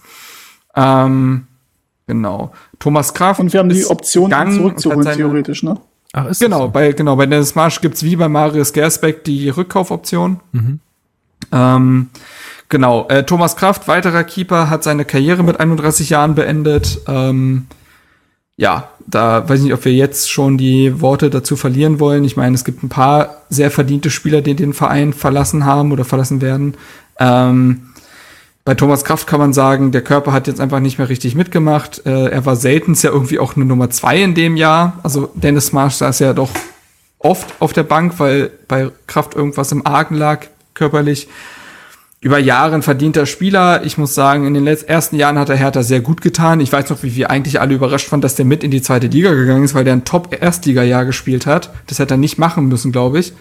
Ähm, 0.75 1.47
genau. 2.07 2.51
Thomas 2.79 3.13
Kraft. 3.13 3.39
Und 3.39 3.51
wir 3.53 3.59
haben 3.59 3.69
die 3.69 3.85
Option, 3.85 4.31
ihn 4.31 4.51
zurückzuholen, 4.51 5.15
theoretisch, 5.15 5.63
ne? 5.63 5.79
Ach, 6.13 6.27
ist 6.27 6.39
Genau, 6.39 6.59
Das 6.59 6.65
so? 6.67 6.71
bei, 6.71 6.91
genau, 6.91 7.15
bei 7.15 7.25
Dennis 7.25 7.55
Marsch 7.55 7.81
gibt's 7.81 8.03
wie 8.03 8.15
bei 8.15 8.27
Marius 8.27 8.73
Gersbeck 8.73 9.23
die 9.23 9.49
Rückkaufoption. 9.49 10.39
Ähm, 11.51 12.09
genau, 12.69 13.07
äh, 13.07 13.23
Thomas 13.23 13.55
Kraft, 13.55 13.87
weiterer 13.87 14.23
Keeper, 14.23 14.69
hat 14.69 14.83
seine 14.83 15.05
Karriere 15.05 15.43
mit 15.43 15.59
31 15.59 16.09
Jahren 16.09 16.35
beendet. 16.35 16.99
Ähm, 17.07 17.67
ja, 18.57 18.89
da 19.07 19.47
weiß 19.47 19.59
ich 19.59 19.65
nicht, 19.65 19.73
ob 19.73 19.85
wir 19.85 19.93
jetzt 19.93 20.29
schon 20.29 20.57
die 20.57 21.01
Worte 21.01 21.29
dazu 21.29 21.55
verlieren 21.55 21.99
wollen. 21.99 22.23
Ich 22.25 22.37
meine, 22.37 22.55
es 22.55 22.65
gibt 22.65 22.83
ein 22.83 22.89
paar 22.89 23.37
sehr 23.49 23.71
verdiente 23.71 24.09
Spieler, 24.09 24.41
die 24.41 24.53
den 24.55 24.73
Verein 24.73 25.13
verlassen 25.13 25.65
haben 25.65 25.91
oder 25.91 26.03
verlassen 26.05 26.41
werden. 26.41 26.75
Ähm, 27.19 27.83
bei 28.63 28.75
Thomas 28.75 29.03
Kraft 29.03 29.25
kann 29.27 29.39
man 29.39 29.53
sagen, 29.53 29.91
der 29.91 30.03
Körper 30.03 30.33
hat 30.33 30.47
jetzt 30.47 30.61
einfach 30.61 30.79
nicht 30.79 30.99
mehr 30.99 31.09
richtig 31.09 31.33
mitgemacht. 31.33 32.05
Äh, 32.05 32.27
er 32.27 32.45
war 32.45 32.55
selten 32.55 32.93
ja 32.93 33.09
irgendwie 33.09 33.39
auch 33.39 33.55
eine 33.55 33.65
Nummer 33.65 33.89
zwei 33.89 34.21
in 34.21 34.35
dem 34.35 34.55
Jahr. 34.55 34.99
Also 35.01 35.31
Dennis 35.33 35.73
Marsch 35.73 35.95
saß 35.95 36.19
ja 36.19 36.33
doch 36.33 36.49
oft 37.17 37.55
auf 37.59 37.73
der 37.73 37.83
Bank, 37.83 38.13
weil 38.17 38.51
bei 38.67 38.91
Kraft 39.07 39.35
irgendwas 39.35 39.71
im 39.71 39.85
Argen 39.87 40.15
lag, 40.15 40.45
körperlich. 40.73 41.27
Über 42.23 42.37
Jahre 42.37 42.75
ein 42.75 42.83
verdienter 42.83 43.25
Spieler. 43.25 43.83
Ich 43.83 43.97
muss 43.97 44.13
sagen, 44.13 44.45
in 44.45 44.53
den 44.53 44.63
letzten 44.63 44.89
ersten 44.89 45.15
Jahren 45.15 45.39
hat 45.39 45.49
er 45.49 45.55
Hertha 45.55 45.81
sehr 45.81 46.01
gut 46.01 46.21
getan. 46.21 46.59
Ich 46.59 46.71
weiß 46.71 46.91
noch, 46.91 47.01
wie 47.01 47.15
wir 47.15 47.31
eigentlich 47.31 47.59
alle 47.59 47.73
überrascht 47.73 48.11
waren, 48.11 48.21
dass 48.21 48.35
der 48.35 48.45
mit 48.45 48.63
in 48.63 48.69
die 48.69 48.83
zweite 48.83 49.07
Liga 49.07 49.33
gegangen 49.33 49.63
ist, 49.63 49.73
weil 49.73 49.85
der 49.85 49.93
ein 49.93 50.05
Top-Erstliga-Jahr 50.05 51.05
gespielt 51.05 51.47
hat. 51.47 51.71
Das 51.87 51.97
hätte 51.97 52.13
er 52.13 52.17
nicht 52.17 52.37
machen 52.37 52.67
müssen, 52.67 52.91
glaube 52.91 53.17
ich. 53.17 53.33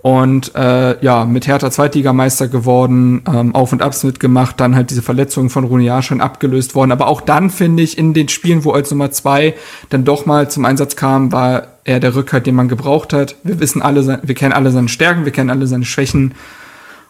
Und 0.00 0.54
äh, 0.54 1.02
ja, 1.04 1.24
mit 1.24 1.48
Hertha 1.48 1.70
Zweitligameister 1.70 2.46
geworden, 2.46 3.22
ähm, 3.26 3.54
Auf 3.54 3.72
und 3.72 3.82
Abs 3.82 4.04
mitgemacht, 4.04 4.60
dann 4.60 4.76
halt 4.76 4.90
diese 4.90 5.02
Verletzungen 5.02 5.50
von 5.50 5.64
Rune 5.64 5.82
Jahrstein 5.82 6.20
abgelöst 6.20 6.76
worden. 6.76 6.92
Aber 6.92 7.08
auch 7.08 7.20
dann 7.20 7.50
finde 7.50 7.82
ich, 7.82 7.98
in 7.98 8.14
den 8.14 8.28
Spielen, 8.28 8.64
wo 8.64 8.70
als 8.70 8.90
Nummer 8.90 9.10
zwei 9.10 9.54
dann 9.90 10.04
doch 10.04 10.24
mal 10.24 10.48
zum 10.48 10.64
Einsatz 10.64 10.94
kam, 10.94 11.32
war 11.32 11.78
er 11.82 11.98
der 11.98 12.14
Rückhalt, 12.14 12.46
den 12.46 12.54
man 12.54 12.68
gebraucht 12.68 13.12
hat. 13.12 13.36
Wir 13.42 13.58
wissen 13.58 13.82
alle, 13.82 14.20
wir 14.22 14.34
kennen 14.36 14.52
alle 14.52 14.70
seine 14.70 14.88
Stärken, 14.88 15.24
wir 15.24 15.32
kennen 15.32 15.50
alle 15.50 15.66
seine 15.66 15.84
Schwächen. 15.84 16.34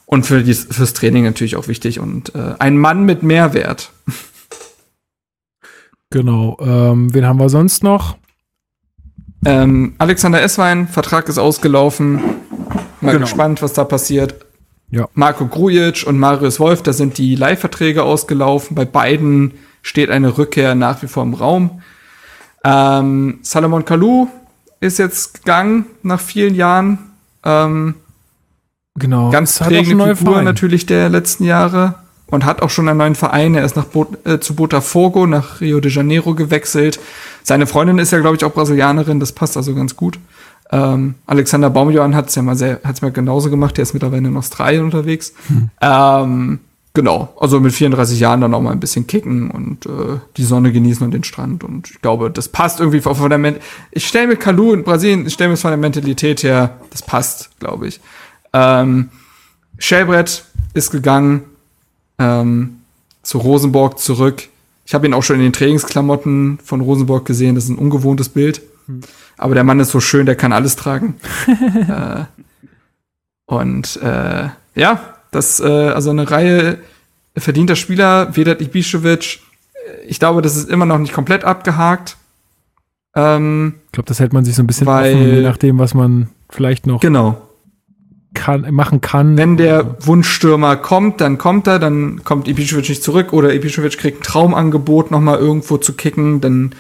Und 0.07 0.25
für 0.25 0.43
dies, 0.43 0.67
fürs 0.71 0.95
Training 0.95 1.25
natürlich 1.25 1.57
auch 1.57 1.69
wichtig. 1.69 2.01
Und 2.01 2.35
äh, 2.35 2.55
ein 2.59 2.79
Mann 2.79 3.05
mit 3.05 3.23
Mehrwert. 3.23 3.93
Genau. 6.09 6.57
Ähm, 6.61 7.13
wen 7.13 7.27
haben 7.27 7.39
wir 7.39 7.51
sonst 7.51 7.83
noch? 7.83 8.17
Ähm, 9.45 9.95
Alexander 9.99 10.41
Esswein, 10.41 10.89
Vertrag 10.89 11.29
ist 11.29 11.37
ausgelaufen. 11.37 12.21
Mal 13.01 13.13
Genau. 13.13 13.25
gespannt, 13.25 13.63
was 13.63 13.73
da 13.73 13.85
passiert. 13.85 14.35
Ja. 14.91 15.07
Marco 15.15 15.47
Grujic 15.47 16.05
und 16.07 16.19
Marius 16.19 16.59
Wolf, 16.61 16.83
da 16.83 16.93
sind 16.93 17.19
die 17.19 17.35
Leihverträge 17.35 18.03
ausgelaufen. 18.03 18.75
Bei 18.75 18.85
beiden 18.87 19.55
steht 19.83 20.11
eine 20.11 20.39
Rückkehr 20.39 20.75
nach 20.75 21.03
wie 21.03 21.09
vor 21.09 21.23
im 21.23 21.35
Raum. 21.35 21.83
Ähm, 22.65 23.39
Salomon 23.43 23.85
Kalou 23.85 24.29
ist 24.81 24.99
jetzt 24.99 25.35
gegangen 25.45 25.87
nach 26.03 26.21
vielen 26.21 26.55
Jahren. 26.55 26.99
Ähm, 27.45 27.95
Genau. 28.97 29.31
ganz 29.31 29.59
prägende 29.61 30.17
Figur 30.17 30.33
Vereine. 30.33 30.45
natürlich 30.45 30.85
der 30.87 31.09
letzten 31.09 31.45
Jahre 31.45 31.95
und 32.27 32.45
hat 32.45 32.63
auch 32.63 32.71
schon 32.71 32.89
einen 32.89 32.99
neuen 32.99 33.15
Verein. 33.15 33.55
Er 33.55 33.65
ist 33.65 33.77
nach 33.77 33.85
Bo 33.85 34.07
äh, 34.25 34.41
zu 34.41 34.57
Botafogo 34.57 35.27
nach 35.27 35.61
Rio 35.61 35.79
de 35.81 35.93
Janeiro 35.93 36.35
gewechselt. 36.35 36.99
Seine 37.45 37.67
Freundin 37.69 37.99
ist 37.99 38.11
ja, 38.11 38.19
glaube 38.19 38.37
ich, 38.37 38.45
auch 38.45 38.53
Brasilianerin. 38.53 39.21
Das 39.21 39.31
passt 39.33 39.57
also 39.57 39.73
ganz 39.75 39.95
gut. 39.95 40.19
Ähm, 40.71 41.15
Alexander 41.27 41.71
Baumjohann 41.71 42.15
hat 42.15 42.29
es 42.29 42.35
ja 42.35 42.43
mal 42.43 42.57
sehr, 42.57 42.81
hat's 42.85 43.03
mal 43.03 43.11
genauso 43.13 43.51
gemacht. 43.51 43.77
Der 43.77 43.83
ist 43.83 43.95
mittlerweile 43.95 44.29
in 44.29 44.37
Australien 44.37 44.85
unterwegs. 44.85 45.33
Ähm, 45.81 46.61
genau. 46.95 47.35
Also 47.41 47.61
mit 47.61 47.73
34 47.73 48.21
Jahren 48.21 48.41
dann 48.41 48.55
auch 48.55 48.61
mal 48.61 48.73
ein 48.73 48.81
bisschen 48.81 49.07
kicken 49.07 49.51
und 49.51 49.87
äh, 49.87 50.19
die 50.37 50.45
Sonne 50.45 50.73
genießen 50.73 51.05
und 51.05 51.13
den 51.13 51.25
Strand. 51.25 51.65
Und 51.65 51.91
ich 51.91 52.03
glaube, 52.03 52.31
das 52.31 52.49
passt 52.49 52.81
irgendwie 52.81 53.01
von 53.01 53.31
der 53.31 53.39
Men 53.39 53.57
Ich 53.93 54.07
stelle 54.07 54.27
mir 54.27 54.37
Kalu 54.37 54.75
in 54.75 54.85
Brasilien, 54.85 55.27
ich 55.27 55.35
stelle 55.35 55.49
mir 55.49 55.55
es 55.55 55.63
von 55.63 55.71
der 55.71 55.79
Mentalität 55.79 56.43
her, 56.43 56.77
das 56.91 57.03
passt, 57.03 57.51
glaube 57.61 57.89
ich. 57.89 58.01
Ähm, 58.53 59.11
Schellbrett 59.79 60.45
ist 60.75 60.91
gegangen 60.91 61.43
ähm, 62.19 62.81
zu 63.23 63.39
Rosenborg 63.39 63.99
zurück. 63.99 64.49
Ich 64.85 64.95
habe 64.95 65.07
ihn 65.07 65.15
auch 65.15 65.23
schon 65.23 65.37
in 65.37 65.43
den 65.43 65.53
Trainingsklamotten 65.53 66.59
von 66.65 66.81
Rosenborg 66.81 67.25
gesehen. 67.25 67.55
Das 67.55 67.65
ist 67.65 67.71
ein 67.71 67.79
ungewohntes 67.79 68.31
Bild. 68.31 68.63
Aber 69.39 69.55
der 69.55 69.65
Mann 69.65 69.81
ist 69.81 69.91
so 69.91 70.01
schön, 70.01 70.27
der 70.27 70.35
kann 70.37 70.53
alles 70.53 70.77
tragen. 70.77 71.15
äh, 71.89 72.25
und 73.47 73.97
äh, 74.03 74.49
ja, 74.75 75.01
das 75.31 75.61
äh, 75.61 75.65
also 75.67 76.11
eine 76.11 76.31
Reihe 76.31 76.79
verdienter 77.37 77.77
Spieler, 77.77 78.37
Vedat 78.37 78.61
Ibišević. 78.61 79.39
Ich 80.07 80.19
glaube, 80.19 80.43
das 80.43 80.57
ist 80.57 80.69
immer 80.69 80.87
noch 80.87 80.99
nicht 80.99 81.13
komplett 81.15 81.45
abgehakt. 81.45 82.17
Ähm, 83.15 83.75
Ich 83.87 83.93
glaube, 83.93 84.09
das 84.09 84.21
hält 84.21 84.33
man 84.33 84.45
sich 84.45 84.55
so 84.55 84.63
ein 84.63 84.67
bisschen 84.67 84.87
Weil- 84.87 85.15
offen, 85.15 85.35
je 85.35 85.43
nachdem, 85.43 85.79
was 85.79 85.95
man 85.95 86.29
vielleicht 86.51 86.87
noch. 86.87 87.01
Genau. 87.01 87.41
kann, 88.35 88.67
machen 88.75 89.01
kann. 89.01 89.37
Wenn 89.37 89.57
der 89.57 89.97
Wunschstürmer 90.07 90.77
kommt, 90.77 91.21
dann 91.21 91.39
kommt 91.39 91.67
er, 91.67 91.79
dann 91.79 92.23
kommt 92.25 92.47
Ibišević 92.47 92.89
nicht 92.91 93.03
zurück 93.03 93.33
oder 93.33 93.51
Ibišević 93.51 93.97
kriegt 93.97 94.21
ein 94.21 94.23
Traumangebot, 94.23 95.11
nochmal 95.11 95.39
irgendwo 95.39 95.79
zu 95.79 95.95
kicken, 95.95 96.41
dann, 96.41 96.73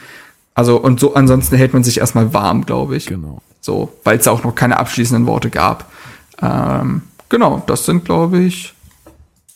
also, 0.58 0.76
und 0.76 0.98
so, 0.98 1.14
ansonsten 1.14 1.54
hält 1.54 1.72
man 1.72 1.84
sich 1.84 1.98
erstmal 1.98 2.34
warm, 2.34 2.66
glaube 2.66 2.96
ich. 2.96 3.06
Genau. 3.06 3.40
So, 3.60 3.92
weil 4.02 4.18
es 4.18 4.26
auch 4.26 4.42
noch 4.42 4.56
keine 4.56 4.80
abschließenden 4.80 5.24
Worte 5.24 5.50
gab. 5.50 5.88
Ähm, 6.42 7.02
genau, 7.28 7.62
das 7.68 7.86
sind, 7.86 8.04
glaube 8.04 8.40
ich, 8.40 8.74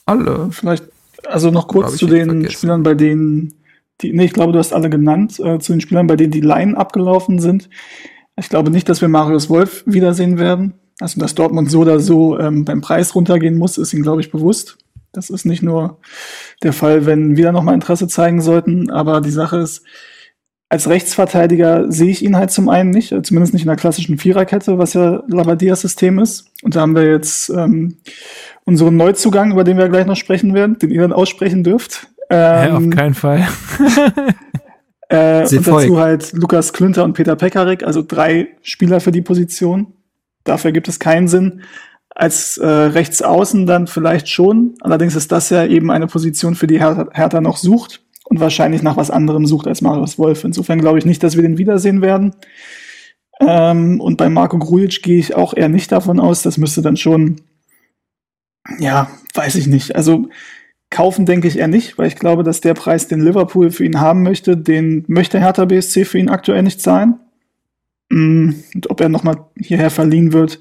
alle. 0.07 0.51
Vielleicht, 0.53 0.85
also 1.27 1.51
noch 1.51 1.67
kurz 1.67 1.97
zu 1.97 2.07
den 2.07 2.29
vergessen. 2.29 2.53
Spielern, 2.53 2.83
bei 2.85 2.95
denen, 2.95 3.53
die, 4.01 4.13
nee, 4.13 4.27
ich 4.27 4.33
glaube, 4.33 4.53
du 4.53 4.61
hast 4.61 4.73
alle 4.73 4.91
genannt, 4.91 5.41
äh, 5.41 5.59
zu 5.59 5.73
den 5.73 5.81
Spielern, 5.81 6.07
bei 6.07 6.15
denen 6.15 6.31
die 6.31 6.41
Line 6.41 6.77
abgelaufen 6.77 7.41
sind. 7.41 7.69
Ich 8.37 8.49
glaube 8.49 8.71
nicht, 8.71 8.89
dass 8.89 9.01
wir 9.01 9.09
Marius 9.09 9.51
Wolf 9.51 9.83
wiedersehen 9.87 10.39
werden. 10.39 10.75
Also, 11.01 11.19
dass 11.19 11.35
Dortmund 11.35 11.69
so 11.69 11.81
oder 11.81 11.99
so 11.99 12.39
ähm, 12.39 12.65
beim 12.65 12.81
Preis 12.81 13.17
runtergehen 13.17 13.59
muss, 13.59 13.77
ist 13.77 13.93
ihnen, 13.93 14.05
glaube 14.05 14.21
ich, 14.21 14.31
bewusst. 14.31 14.79
Das 15.11 15.31
ist 15.31 15.47
nicht 15.47 15.65
nur 15.65 15.99
der 16.63 16.73
Fall, 16.73 17.07
wenn 17.07 17.37
wir 17.37 17.51
nochmal 17.51 17.75
Interesse 17.75 18.07
zeigen 18.07 18.41
sollten, 18.41 18.89
aber 18.89 19.21
die 19.21 19.31
Sache 19.31 19.57
ist, 19.57 19.83
als 20.73 20.89
Rechtsverteidiger 20.89 21.93
sehe 21.93 22.11
ich 22.11 22.25
ihn 22.25 22.35
halt 22.35 22.51
zum 22.51 22.71
einen 22.71 22.89
nicht, 22.89 23.09
zumindest 23.27 23.53
nicht 23.53 23.65
in 23.65 23.69
der 23.69 23.77
klassischen 23.77 24.17
Viererkette, 24.17 24.79
was 24.79 24.95
ja 24.95 25.23
Lavadias 25.29 25.83
System 25.83 26.19
ist. 26.19 26.47
Und 26.63 26.75
da 26.75 26.81
haben 26.81 26.95
wir 26.95 27.05
jetzt 27.05 27.51
ähm, 27.51 27.99
unseren 28.65 28.97
Neuzugang, 28.97 29.53
über 29.53 29.65
den 29.65 29.77
wir 29.77 29.91
gleich 29.91 30.07
noch 30.07 30.17
sprechen 30.17 30.55
werden, 30.55 30.79
den 30.79 30.91
ihr 30.91 31.03
dann 31.03 31.13
aussprechen 31.13 31.63
dürft. 31.63 32.09
Ähm, 32.31 32.39
ja, 32.39 32.77
auf 32.79 32.89
keinen 32.89 33.13
Fall. 33.13 33.47
äh, 35.11 35.43
und 35.43 35.67
dazu 35.67 36.01
halt 36.01 36.33
Lukas 36.33 36.73
Klünter 36.73 37.05
und 37.05 37.13
Peter 37.13 37.37
Pekarik, 37.37 37.83
also 37.83 38.01
drei 38.01 38.49
Spieler 38.63 39.01
für 39.01 39.13
die 39.13 39.21
Position. 39.21 39.89
Dafür 40.45 40.73
gibt 40.73 40.89
es 40.89 40.99
keinen 40.99 41.29
Sinn. 41.29 41.65
Als 42.15 42.57
äh, 42.57 42.67
Rechtsaußen 42.67 43.67
dann 43.67 43.89
vielleicht 43.89 44.31
schon. 44.31 44.77
Allerdings 44.81 45.17
ist 45.17 45.33
das 45.33 45.51
ja 45.51 45.67
eben 45.67 45.91
eine 45.91 46.07
Position, 46.07 46.55
für 46.55 46.67
die 46.67 46.81
Her 46.81 47.09
Hertha 47.13 47.43
noch 47.43 47.59
sucht 47.59 48.01
und 48.25 48.41
wahrscheinlich 48.41 48.83
nach 48.83 48.97
was 48.97 49.11
anderem 49.11 49.47
sucht 49.47 49.67
als 49.67 49.83
Marius 49.83 50.19
Wolf. 50.19 50.45
Insofern 50.45 50.81
glaube 50.81 50.99
ich 50.99 51.05
nicht, 51.05 51.23
dass 51.23 51.37
wir 51.37 51.43
den 51.43 51.59
wiedersehen 51.59 52.03
werden. 52.03 52.35
Ähm, 53.41 54.01
und 54.01 54.17
bei 54.17 54.29
Marco 54.29 54.59
Grujic 54.59 55.03
gehe 55.03 55.19
ich 55.19 55.35
auch 55.35 55.55
eher 55.55 55.69
nicht 55.69 55.93
davon 55.93 56.21
aus. 56.21 56.43
Das 56.43 56.59
müsste 56.59 56.83
dann 56.83 56.97
schon, 56.97 57.41
ja, 58.79 59.09
weiß 59.35 59.57
ich 59.57 59.67
nicht. 59.67 59.97
Also 59.97 60.29
kaufen 60.91 61.27
denke 61.27 61.49
ich 61.49 61.59
eher 61.59 61.69
nicht, 61.69 61.99
weil 61.99 62.07
ich 62.07 62.17
glaube, 62.17 62.43
dass 62.45 62.61
der 62.61 62.75
Preis, 62.75 63.09
den 63.09 63.21
Liverpool 63.21 63.71
für 63.71 63.85
ihn 63.85 64.01
haben 64.01 64.23
möchte, 64.23 64.57
den 64.57 65.05
möchte 65.09 65.41
Hertha 65.41 65.65
BSC 65.65 66.05
für 66.05 66.19
ihn 66.19 66.29
aktuell 66.29 66.63
nicht 66.63 66.81
zahlen. 66.81 67.19
Mm, 68.11 68.51
und 68.75 68.91
ob 68.91 69.01
er 69.01 69.09
nochmal 69.09 69.47
hierher 69.57 69.91
verliehen 69.91 70.33
wird, 70.33 70.61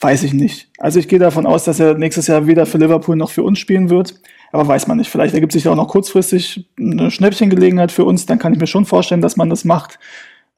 weiß 0.00 0.24
ich 0.24 0.34
nicht. 0.34 0.70
Also 0.78 0.98
ich 0.98 1.08
gehe 1.08 1.20
davon 1.20 1.46
aus, 1.46 1.64
dass 1.64 1.80
er 1.80 1.94
nächstes 1.94 2.26
Jahr 2.26 2.46
weder 2.46 2.66
für 2.66 2.78
Liverpool 2.78 3.16
noch 3.16 3.30
für 3.30 3.44
uns 3.44 3.58
spielen 3.58 3.90
wird. 3.90 4.20
Aber 4.54 4.68
weiß 4.68 4.86
man 4.86 4.98
nicht. 4.98 5.10
Vielleicht 5.10 5.34
ergibt 5.34 5.50
sich 5.50 5.66
auch 5.66 5.74
noch 5.74 5.88
kurzfristig 5.88 6.70
eine 6.78 7.10
Schnäppchengelegenheit 7.10 7.90
für 7.90 8.04
uns. 8.04 8.24
Dann 8.24 8.38
kann 8.38 8.52
ich 8.52 8.60
mir 8.60 8.68
schon 8.68 8.84
vorstellen, 8.84 9.20
dass 9.20 9.36
man 9.36 9.50
das 9.50 9.64
macht. 9.64 9.98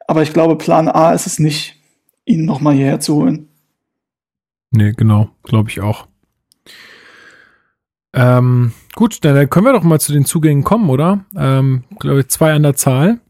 Aber 0.07 0.21
ich 0.21 0.35
glaube, 0.35 0.57
Plan 0.57 0.87
A 0.87 1.15
ist 1.15 1.27
es 1.27 1.39
nicht, 1.39 1.81
ihn 2.27 2.45
nochmal 2.45 2.75
hierher 2.75 3.01
zu 3.01 3.15
holen. 3.15 3.49
Nee, 4.71 4.93
genau. 4.95 5.31
Glaube 5.45 5.71
ich 5.71 5.81
auch. 5.81 6.09
Ähm, 8.13 8.73
gut, 8.95 9.25
dann 9.25 9.49
können 9.49 9.65
wir 9.65 9.73
doch 9.73 9.83
mal 9.83 9.99
zu 9.99 10.13
den 10.13 10.27
Zugängen 10.27 10.63
kommen, 10.63 10.91
oder? 10.91 11.25
Ähm, 11.35 11.85
glaube 11.99 12.21
ich, 12.21 12.29
zwei 12.29 12.53
an 12.53 12.65
der 12.65 12.77
Zahl. 12.77 13.21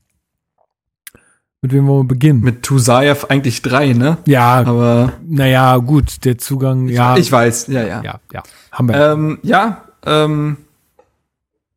Mit 1.63 1.73
wem 1.73 1.87
wollen 1.87 2.07
wir 2.07 2.09
beginnen? 2.09 2.41
Mit 2.41 2.65
Tusayev 2.65 3.27
eigentlich 3.29 3.63
drei, 3.63 3.93
ne? 3.93 4.19
Ja, 4.27 4.65
aber. 4.67 5.13
Naja, 5.25 5.77
gut, 5.77 6.25
der 6.25 6.39
Zugang, 6.39 6.89
ich, 6.89 6.97
ja. 6.97 7.17
Ich 7.17 7.31
weiß, 7.31 7.69
ja, 7.69 7.85
ja. 7.85 8.03
Ja, 8.03 8.21
ja. 8.33 8.43
Haben 8.73 8.89
wir. 8.89 9.13
Ähm, 9.13 9.39
ja, 9.45 9.86
ähm, 10.07 10.57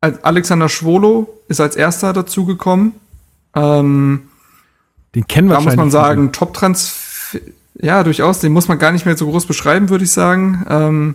Alexander 0.00 0.68
Schwolo 0.68 1.28
ist 1.48 1.60
als 1.60 1.76
erster 1.76 2.12
dazugekommen. 2.12 2.94
Ähm, 3.54 4.28
den 5.14 5.26
kennen 5.26 5.48
wir 5.48 5.56
Da 5.56 5.60
muss 5.60 5.76
man 5.76 5.90
sagen, 5.90 6.32
Top-Transfer, 6.32 7.40
ja, 7.74 8.02
durchaus, 8.02 8.40
den 8.40 8.52
muss 8.52 8.68
man 8.68 8.78
gar 8.78 8.92
nicht 8.92 9.06
mehr 9.06 9.16
so 9.16 9.28
groß 9.28 9.46
beschreiben, 9.46 9.88
würde 9.88 10.04
ich 10.04 10.12
sagen. 10.12 10.64
Ähm, 10.68 11.14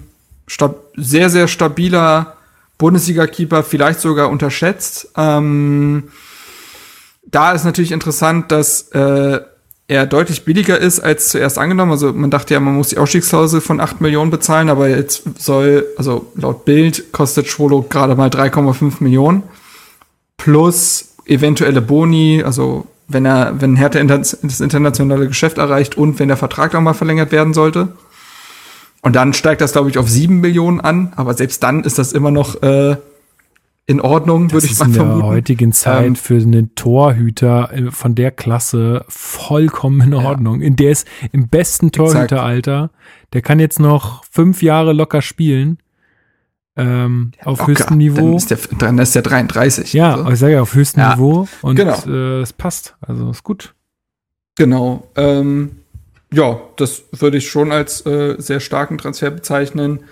sehr, 0.96 1.30
sehr 1.30 1.48
stabiler 1.48 2.36
Bundesliga-Keeper, 2.78 3.64
vielleicht 3.64 4.02
sogar 4.02 4.30
unterschätzt. 4.30 5.10
Ähm, 5.16 6.10
da 7.26 7.54
ist 7.54 7.64
natürlich 7.64 7.92
interessant, 7.92 8.52
dass 8.52 8.90
äh, 8.90 9.42
er 9.88 10.08
deutlich 10.08 10.46
billiger 10.46 10.80
ist 10.80 11.00
als 11.00 11.30
zuerst 11.30 11.58
angenommen. 11.60 11.92
Also 11.92 12.12
man 12.12 12.32
dachte 12.32 12.54
ja, 12.54 12.60
man 12.60 12.76
muss 12.76 12.90
die 12.90 12.98
Ausstiegsklausel 12.98 13.62
von 13.62 13.80
8 13.80 14.02
Millionen 14.02 14.32
bezahlen, 14.32 14.70
aber 14.70 14.90
jetzt 14.90 15.24
soll, 15.38 15.86
also 15.98 16.32
laut 16.36 16.66
Bild 16.66 17.12
kostet 17.12 17.48
Schwolo 17.48 17.84
gerade 17.84 18.16
mal 18.16 18.30
3,5 18.30 18.96
Millionen. 19.00 19.44
Plus 20.38 21.16
eventuelle 21.26 21.82
Boni, 21.82 22.44
also 22.44 22.88
wenn 23.08 23.26
er, 23.26 23.62
wenn 23.62 23.76
Hertha 23.76 24.04
das 24.04 24.34
internationale 24.34 25.28
Geschäft 25.28 25.60
erreicht 25.60 25.98
und 25.98 26.18
wenn 26.20 26.28
der 26.28 26.38
Vertrag 26.38 26.74
auch 26.74 26.82
mal 26.82 26.94
verlängert 26.94 27.32
werden 27.32 27.54
sollte. 27.54 27.90
Und 29.02 29.16
dann 29.16 29.34
steigt 29.34 29.62
das, 29.62 29.74
glaube 29.74 29.92
ich, 29.92 30.00
auf 30.00 30.10
7 30.10 30.40
Millionen 30.40 30.82
an, 30.82 31.14
aber 31.16 31.36
selbst 31.36 31.62
dann 31.62 31.84
ist 31.84 32.00
das 32.00 32.12
immer 32.12 32.32
noch 32.32 32.64
äh, 32.64 32.98
in 33.88 34.02
Ordnung, 34.02 34.52
würde 34.52 34.66
ich 34.66 34.80
mal 34.80 34.90
vermuten. 34.90 35.12
in 35.12 35.20
der 35.20 35.28
heutigen 35.28 35.72
Zeit 35.72 36.06
ähm, 36.06 36.16
für 36.16 36.36
einen 36.36 36.74
Torhüter 36.74 37.72
äh, 37.72 37.92
von 37.92 38.16
der 38.16 38.32
Klasse 38.32 39.06
vollkommen 39.08 40.02
in 40.02 40.14
Ordnung. 40.14 40.62
Ja. 40.62 40.68
In 40.68 40.76
der 40.76 40.92
ist 40.92 41.08
im 41.32 41.50
besten 41.50 41.92
Torhüteralter. 41.92 42.90
Der 43.34 43.42
kann 43.42 43.60
jetzt 43.60 43.80
noch 43.80 44.24
fünf 44.26 44.64
Jahre 44.64 44.94
locker 44.94 45.22
spielen. 45.22 45.78
Ähm, 46.78 47.32
auf 47.44 47.60
locker. 47.60 47.72
höchstem 47.72 47.98
Niveau. 47.98 48.22
Dann 48.22 48.34
ist 48.36 48.52
der, 48.52 48.58
dann 48.80 48.98
ist 48.98 49.16
der 49.16 49.22
33. 49.22 49.94
Ja, 49.94 50.16
also. 50.16 50.32
ich 50.32 50.40
sage 50.40 50.54
ja, 50.54 50.62
auf 50.62 50.74
höchstem 50.74 51.04
ja. 51.04 51.16
Niveau. 51.16 51.48
Und 51.62 51.76
genau. 51.76 51.98
äh, 52.08 52.42
es 52.42 52.54
passt. 52.54 52.96
Also 53.02 53.30
ist 53.30 53.44
gut. 53.44 53.76
Genau. 54.58 55.08
Ähm, 55.16 55.78
ja, 56.34 56.60
das 56.78 57.04
würde 57.12 57.38
ich 57.38 57.50
schon 57.50 57.72
als 57.72 58.06
äh, 58.06 58.36
sehr 58.40 58.60
starken 58.60 58.98
Transfer 58.98 59.30
bezeichnen. 59.30 60.06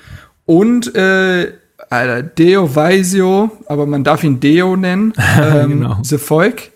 Und 0.45 0.93
äh, 0.95 1.53
Alter, 1.89 2.23
Deo 2.23 2.75
Vaisio, 2.75 3.51
aber 3.67 3.85
man 3.85 4.03
darf 4.03 4.23
ihn 4.23 4.39
Deo 4.39 4.75
nennen. 4.75 5.13
Ähm, 5.41 5.69
genau. 5.69 5.97
The 6.03 6.17
Volk. 6.17 6.71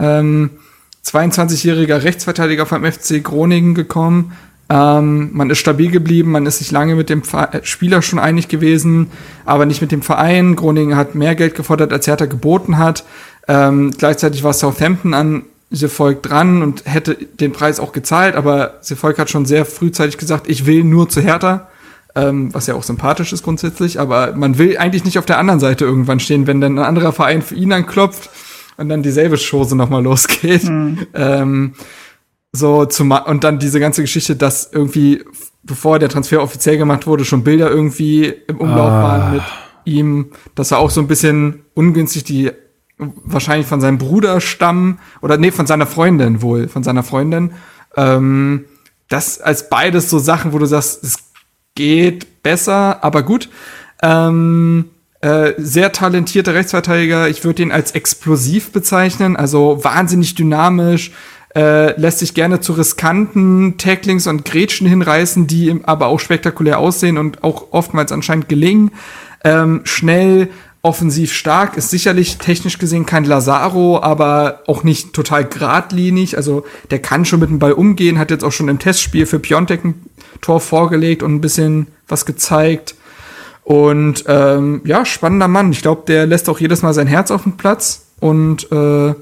Ähm, 0.00 0.50
22-jähriger 1.04 2.02
Rechtsverteidiger 2.02 2.66
vom 2.66 2.84
FC 2.84 3.22
Groningen 3.22 3.74
gekommen. 3.74 4.32
Ähm, 4.70 5.30
man 5.32 5.48
ist 5.48 5.58
stabil 5.58 5.90
geblieben, 5.90 6.30
man 6.30 6.44
ist 6.44 6.58
sich 6.58 6.70
lange 6.70 6.94
mit 6.94 7.08
dem 7.08 7.22
Spieler 7.62 8.02
schon 8.02 8.18
einig 8.18 8.48
gewesen, 8.48 9.10
aber 9.46 9.64
nicht 9.64 9.80
mit 9.80 9.92
dem 9.92 10.02
Verein. 10.02 10.56
Groningen 10.56 10.96
hat 10.96 11.14
mehr 11.14 11.34
Geld 11.34 11.54
gefordert, 11.54 11.92
als 11.92 12.06
Hertha 12.06 12.26
geboten 12.26 12.76
hat. 12.76 13.04
Ähm, 13.46 13.92
gleichzeitig 13.96 14.44
war 14.44 14.52
Southampton 14.52 15.14
an 15.14 15.44
The 15.70 15.88
Volk 15.88 16.22
dran 16.22 16.62
und 16.62 16.84
hätte 16.86 17.14
den 17.14 17.52
Preis 17.52 17.80
auch 17.80 17.92
gezahlt, 17.92 18.34
aber 18.34 18.78
The 18.82 18.94
Volk 18.94 19.18
hat 19.18 19.30
schon 19.30 19.46
sehr 19.46 19.64
frühzeitig 19.64 20.18
gesagt, 20.18 20.48
ich 20.48 20.66
will 20.66 20.84
nur 20.84 21.08
zu 21.08 21.20
Hertha 21.20 21.68
ähm, 22.18 22.52
was 22.52 22.66
ja 22.66 22.74
auch 22.74 22.82
sympathisch 22.82 23.32
ist 23.32 23.44
grundsätzlich, 23.44 24.00
aber 24.00 24.34
man 24.34 24.58
will 24.58 24.76
eigentlich 24.76 25.04
nicht 25.04 25.18
auf 25.18 25.26
der 25.26 25.38
anderen 25.38 25.60
Seite 25.60 25.84
irgendwann 25.84 26.20
stehen, 26.20 26.46
wenn 26.46 26.60
dann 26.60 26.78
ein 26.78 26.84
anderer 26.84 27.12
Verein 27.12 27.42
für 27.42 27.54
ihn 27.54 27.72
anklopft 27.72 28.30
und 28.76 28.88
dann 28.88 29.02
dieselbe 29.02 29.36
Chose 29.36 29.76
nochmal 29.76 30.02
losgeht. 30.04 30.64
Mhm. 30.64 31.06
Ähm, 31.14 31.74
so 32.52 32.86
zum 32.86 33.12
und 33.12 33.44
dann 33.44 33.58
diese 33.58 33.78
ganze 33.78 34.00
Geschichte, 34.00 34.34
dass 34.34 34.70
irgendwie, 34.72 35.22
bevor 35.62 35.98
der 35.98 36.08
Transfer 36.08 36.42
offiziell 36.42 36.78
gemacht 36.78 37.06
wurde, 37.06 37.24
schon 37.24 37.44
Bilder 37.44 37.70
irgendwie 37.70 38.34
im 38.48 38.56
Umlauf 38.56 38.90
ah. 38.90 39.02
waren 39.02 39.32
mit 39.34 39.42
ihm, 39.84 40.32
dass 40.54 40.72
er 40.72 40.78
auch 40.78 40.90
so 40.90 41.00
ein 41.00 41.08
bisschen 41.08 41.64
ungünstig 41.74 42.24
die 42.24 42.50
wahrscheinlich 42.96 43.68
von 43.68 43.80
seinem 43.80 43.98
Bruder 43.98 44.40
stammen 44.40 44.98
oder 45.20 45.36
nee, 45.36 45.52
von 45.52 45.68
seiner 45.68 45.86
Freundin 45.86 46.42
wohl, 46.42 46.66
von 46.68 46.82
seiner 46.82 47.04
Freundin. 47.04 47.52
Ähm, 47.96 48.64
das 49.08 49.40
als 49.40 49.70
beides 49.70 50.10
so 50.10 50.18
Sachen, 50.18 50.52
wo 50.52 50.58
du 50.58 50.66
sagst, 50.66 51.04
es 51.04 51.27
geht 51.78 52.42
besser, 52.42 53.04
aber 53.04 53.22
gut. 53.22 53.48
Ähm, 54.02 54.86
äh, 55.20 55.52
sehr 55.58 55.92
talentierter 55.92 56.52
Rechtsverteidiger. 56.52 57.28
Ich 57.28 57.44
würde 57.44 57.62
ihn 57.62 57.70
als 57.70 57.92
explosiv 57.92 58.72
bezeichnen, 58.72 59.36
also 59.36 59.84
wahnsinnig 59.84 60.34
dynamisch. 60.34 61.12
Äh, 61.54 61.98
lässt 61.98 62.18
sich 62.18 62.34
gerne 62.34 62.60
zu 62.60 62.72
riskanten 62.72 63.78
Tacklings 63.78 64.26
und 64.26 64.44
Grätschen 64.44 64.88
hinreißen, 64.88 65.46
die 65.46 65.80
aber 65.84 66.06
auch 66.06 66.18
spektakulär 66.18 66.80
aussehen 66.80 67.16
und 67.16 67.44
auch 67.44 67.68
oftmals 67.70 68.10
anscheinend 68.10 68.48
gelingen. 68.48 68.90
Ähm, 69.44 69.82
schnell, 69.84 70.48
offensiv 70.82 71.32
stark, 71.32 71.76
ist 71.76 71.90
sicherlich 71.90 72.38
technisch 72.38 72.78
gesehen 72.78 73.06
kein 73.06 73.24
Lazaro, 73.24 74.00
aber 74.02 74.62
auch 74.66 74.82
nicht 74.82 75.12
total 75.12 75.44
geradlinig. 75.44 76.36
Also 76.36 76.64
der 76.90 76.98
kann 76.98 77.24
schon 77.24 77.40
mit 77.40 77.50
dem 77.50 77.60
Ball 77.60 77.72
umgehen, 77.72 78.18
hat 78.18 78.32
jetzt 78.32 78.44
auch 78.44 78.52
schon 78.52 78.68
im 78.68 78.80
Testspiel 78.80 79.26
für 79.26 79.38
Piontek 79.38 79.84
ein 79.84 80.07
Tor 80.40 80.60
vorgelegt 80.60 81.22
und 81.22 81.34
ein 81.34 81.40
bisschen 81.40 81.88
was 82.06 82.26
gezeigt. 82.26 82.94
Und 83.64 84.24
ähm, 84.26 84.80
ja, 84.84 85.04
spannender 85.04 85.48
Mann. 85.48 85.72
Ich 85.72 85.82
glaube, 85.82 86.02
der 86.06 86.26
lässt 86.26 86.48
auch 86.48 86.58
jedes 86.58 86.82
Mal 86.82 86.94
sein 86.94 87.06
Herz 87.06 87.30
auf 87.30 87.42
den 87.42 87.56
Platz 87.56 88.06
und 88.20 88.70
äh, 88.72 89.14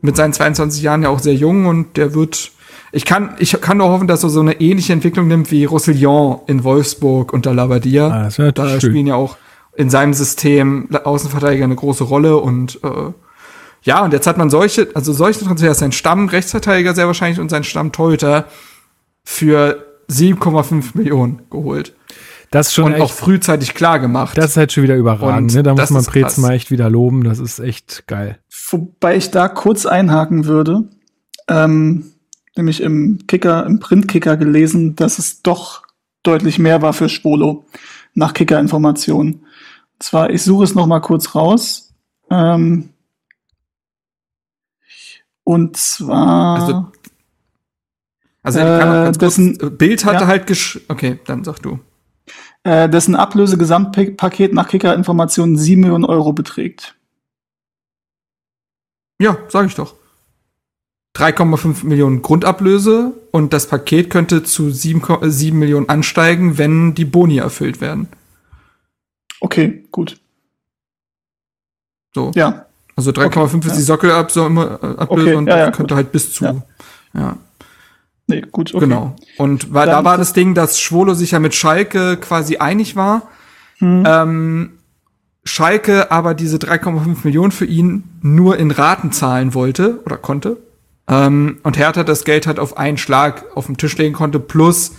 mit 0.00 0.16
seinen 0.16 0.32
22 0.32 0.82
Jahren 0.82 1.02
ja 1.02 1.08
auch 1.08 1.20
sehr 1.20 1.34
jung 1.34 1.66
und 1.66 1.96
der 1.96 2.14
wird 2.14 2.52
Ich 2.92 3.04
kann, 3.04 3.34
ich 3.38 3.60
kann 3.60 3.78
nur 3.78 3.88
hoffen, 3.88 4.06
dass 4.06 4.22
er 4.22 4.28
so 4.28 4.40
eine 4.40 4.60
ähnliche 4.60 4.92
Entwicklung 4.92 5.26
nimmt 5.28 5.50
wie 5.50 5.64
Roussillon 5.64 6.40
in 6.46 6.62
Wolfsburg 6.64 7.32
unter 7.32 7.54
Labadia. 7.54 8.08
Ah, 8.08 8.24
das 8.24 8.36
da 8.54 8.68
schön. 8.68 8.80
spielen 8.80 9.06
ja 9.06 9.14
auch 9.14 9.36
in 9.74 9.90
seinem 9.90 10.12
System 10.12 10.88
Außenverteidiger 10.92 11.64
eine 11.64 11.76
große 11.76 12.04
Rolle 12.04 12.36
und 12.36 12.78
äh, 12.84 13.12
ja, 13.84 14.04
und 14.04 14.12
jetzt 14.12 14.26
hat 14.26 14.38
man 14.38 14.48
solche, 14.48 14.88
also 14.94 15.12
solche 15.12 15.44
Transfers, 15.44 15.80
sein 15.80 15.90
Stamm-Rechtsverteidiger 15.90 16.94
sehr 16.94 17.08
wahrscheinlich 17.08 17.40
und 17.40 17.48
sein 17.48 17.64
Stamm-Torhüter 17.64 18.44
für 19.24 19.91
7,5 20.08 20.96
Millionen 20.96 21.42
geholt. 21.50 21.94
Das 22.50 22.68
ist 22.68 22.74
schon 22.74 22.84
Und 22.86 22.92
echt, 22.94 23.02
auch 23.02 23.10
frühzeitig 23.12 23.72
klar 23.74 23.98
gemacht. 23.98 24.36
das 24.36 24.50
ist 24.50 24.56
halt 24.58 24.72
schon 24.72 24.82
wieder 24.82 24.96
überragend. 24.96 25.50
Und 25.52 25.54
Ne? 25.56 25.62
Da 25.62 25.74
muss 25.74 25.88
man 25.90 26.04
krass. 26.04 26.36
mal 26.38 26.52
echt 26.52 26.70
wieder 26.70 26.90
loben. 26.90 27.24
Das 27.24 27.38
ist 27.38 27.58
echt 27.60 28.06
geil. 28.06 28.38
Wobei 28.70 29.16
ich 29.16 29.30
da 29.30 29.48
kurz 29.48 29.86
einhaken 29.86 30.44
würde, 30.44 30.84
ähm, 31.48 32.12
nämlich 32.56 32.82
im 32.82 33.26
Kicker, 33.26 33.64
im 33.64 33.80
Printkicker 33.80 34.36
gelesen, 34.36 34.96
dass 34.96 35.18
es 35.18 35.40
doch 35.42 35.82
deutlich 36.22 36.58
mehr 36.58 36.82
war 36.82 36.92
für 36.92 37.08
Schwolo 37.08 37.64
nach 38.14 38.34
Kicker-Informationen. 38.34 39.32
Und 39.94 40.02
zwar, 40.02 40.28
ich 40.30 40.42
suche 40.42 40.64
es 40.64 40.74
noch 40.74 40.86
mal 40.86 41.00
kurz 41.00 41.34
raus. 41.34 41.94
Ähm, 42.30 42.90
und 45.44 45.76
zwar, 45.76 46.60
Also, 46.60 46.92
Also 48.42 48.58
Äh, 48.58 48.62
ganz 48.64 49.18
kurz, 49.18 49.36
dessen- 49.36 49.76
Bild 49.78 50.04
hatte 50.04 50.22
ja. 50.24 50.26
halt 50.26 50.46
gesch 50.46 50.80
Okay, 50.88 51.18
dann 51.26 51.44
sag 51.44 51.60
du. 51.60 51.78
äh, 52.64 52.88
dessen 52.88 53.14
Ablöse-Gesamtpaket 53.14 54.52
nach 54.52 54.68
Kicker-Informationen 54.68 55.56
7 55.56 55.80
Millionen 55.80 56.04
Euro 56.04 56.32
beträgt. 56.32 56.96
Ja, 59.20 59.36
sag 59.48 59.66
ich 59.66 59.74
doch. 59.74 59.94
3,5 61.16 61.84
Millionen 61.84 62.22
Grundablöse 62.22 63.12
und 63.32 63.52
das 63.52 63.66
Paket 63.68 64.08
könnte 64.10 64.42
zu 64.44 64.70
7, 64.70 65.02
Ko- 65.02 65.20
äh, 65.22 65.30
7 65.30 65.58
Millionen 65.58 65.88
ansteigen, 65.88 66.56
wenn 66.58 66.94
die 66.94 67.04
Boni 67.04 67.36
erfüllt 67.38 67.80
werden. 67.80 68.08
Okay, 69.40 69.84
gut. 69.90 70.18
So. 72.14 72.30
Ja, 72.34 72.66
Also 72.96 73.10
3,5 73.10 73.64
ist 73.66 73.72
ja. 73.72 73.76
die 73.76 73.82
Sockelablöse 73.82 74.98
Okay, 74.98 75.34
und 75.34 75.46
ja, 75.46 75.58
ja, 75.58 75.64
könnte 75.70 75.94
gut. 75.94 75.96
halt 75.96 76.12
bis 76.12 76.32
zu. 76.32 76.44
Ja. 76.44 76.62
ja. 77.14 77.36
Nee, 78.26 78.42
gut, 78.52 78.74
okay. 78.74 78.84
Genau. 78.84 79.16
Und 79.38 79.72
war, 79.72 79.86
da 79.86 80.04
war 80.04 80.18
das 80.18 80.32
Ding, 80.32 80.54
dass 80.54 80.80
Schwolo 80.80 81.14
sich 81.14 81.32
ja 81.32 81.38
mit 81.38 81.54
Schalke 81.54 82.16
quasi 82.16 82.56
einig 82.56 82.96
war. 82.96 83.28
Hm. 83.78 84.04
Ähm, 84.06 84.70
Schalke 85.44 86.10
aber 86.12 86.34
diese 86.34 86.56
3,5 86.56 87.18
Millionen 87.24 87.52
für 87.52 87.64
ihn 87.64 88.04
nur 88.22 88.58
in 88.58 88.70
Raten 88.70 89.12
zahlen 89.12 89.54
wollte 89.54 90.00
oder 90.04 90.16
konnte. 90.16 90.58
Ähm, 91.08 91.58
und 91.62 91.76
Hertha 91.76 92.04
das 92.04 92.24
Geld 92.24 92.46
halt 92.46 92.58
auf 92.58 92.76
einen 92.76 92.96
Schlag 92.96 93.44
auf 93.54 93.66
den 93.66 93.76
Tisch 93.76 93.96
legen 93.98 94.14
konnte, 94.14 94.38
plus 94.38 94.92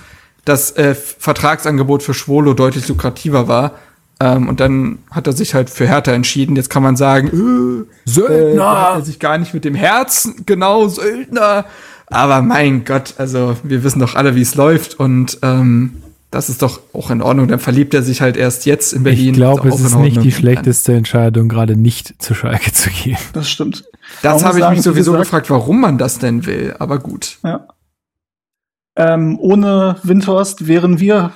das 0.45 0.71
äh, 0.71 0.95
Vertragsangebot 0.95 2.03
für 2.03 2.13
Schwolo 2.13 2.53
deutlich 2.53 2.87
lukrativer 2.87 3.47
war. 3.47 3.75
Ähm, 4.19 4.49
und 4.49 4.59
dann 4.59 4.99
hat 5.11 5.27
er 5.27 5.33
sich 5.33 5.53
halt 5.53 5.69
für 5.69 5.87
Hertha 5.87 6.11
entschieden. 6.11 6.55
Jetzt 6.55 6.69
kann 6.69 6.83
man 6.83 6.95
sagen, 6.95 7.87
äh, 8.07 8.21
äh, 8.21 8.55
da 8.55 8.89
hat 8.89 8.95
er 8.99 9.01
sich 9.05 9.19
gar 9.19 9.37
nicht 9.37 9.53
mit 9.53 9.65
dem 9.65 9.75
Herzen, 9.75 10.43
genau, 10.45 10.87
Söldner. 10.87 11.65
Aber 12.07 12.41
mein 12.41 12.85
Gott, 12.85 13.15
also 13.17 13.57
wir 13.63 13.83
wissen 13.83 13.99
doch 13.99 14.15
alle, 14.15 14.35
wie 14.35 14.41
es 14.41 14.55
läuft 14.55 14.99
und 14.99 15.39
ähm, 15.41 15.95
das 16.31 16.49
ist 16.49 16.61
doch 16.63 16.81
auch 16.93 17.11
in 17.11 17.21
Ordnung. 17.21 17.47
Dann 17.47 17.59
verliebt 17.59 17.93
er 17.93 18.01
sich 18.01 18.21
halt 18.21 18.37
erst 18.37 18.65
jetzt 18.65 18.91
in 18.93 19.03
Berlin. 19.03 19.27
Ich 19.29 19.33
glaube, 19.33 19.69
es 19.69 19.79
ist 19.79 19.95
nicht 19.95 20.23
die 20.23 20.31
schlechteste 20.31 20.93
Entscheidung, 20.93 21.47
gerade 21.47 21.75
nicht 21.77 22.21
zu 22.21 22.33
Schalke 22.33 22.71
zu 22.73 22.89
gehen. 22.89 23.17
Das 23.33 23.49
stimmt. 23.49 23.83
Das 24.23 24.43
habe 24.43 24.57
ich 24.57 24.63
sagen, 24.63 24.75
mich 24.75 24.79
wie 24.79 24.83
sowieso 24.89 25.11
gesagt- 25.11 25.25
gefragt, 25.29 25.49
warum 25.49 25.79
man 25.81 25.97
das 25.97 26.17
denn 26.19 26.45
will. 26.45 26.75
Aber 26.79 26.97
gut. 26.99 27.37
Ja. 27.43 27.67
Ähm, 28.95 29.37
ohne 29.39 29.97
Windhorst 30.03 30.67
wären 30.67 30.99
wir 30.99 31.31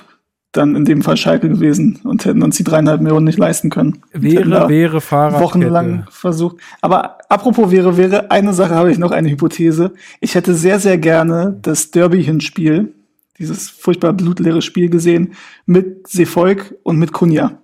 dann 0.52 0.74
in 0.76 0.84
dem 0.86 1.02
Fall 1.02 1.16
Schalke 1.16 1.48
gewesen 1.48 2.00
und 2.04 2.24
hätten 2.24 2.42
uns 2.42 2.56
die 2.56 2.64
dreieinhalb 2.64 3.00
Millionen 3.02 3.26
nicht 3.26 3.38
leisten 3.38 3.68
können. 3.70 4.00
Wäre, 4.12 4.48
da 4.48 4.68
wäre 4.68 5.00
Fahrrad. 5.00 5.40
wochenlang 5.42 6.06
versucht. 6.10 6.56
Aber 6.80 7.18
apropos 7.28 7.70
wäre, 7.70 7.96
wäre, 7.98 8.30
eine 8.30 8.54
Sache 8.54 8.74
habe 8.74 8.90
ich 8.90 8.98
noch, 8.98 9.10
eine 9.10 9.28
Hypothese. 9.30 9.92
Ich 10.20 10.34
hätte 10.34 10.54
sehr, 10.54 10.78
sehr 10.80 10.96
gerne 10.96 11.58
das 11.60 11.90
Derby-Hinspiel, 11.90 12.94
dieses 13.38 13.68
furchtbar 13.68 14.14
blutleere 14.14 14.62
Spiel 14.62 14.88
gesehen, 14.88 15.34
mit 15.66 16.08
Sefolk 16.08 16.74
und 16.82 16.98
mit 16.98 17.12
Kunja. 17.12 17.58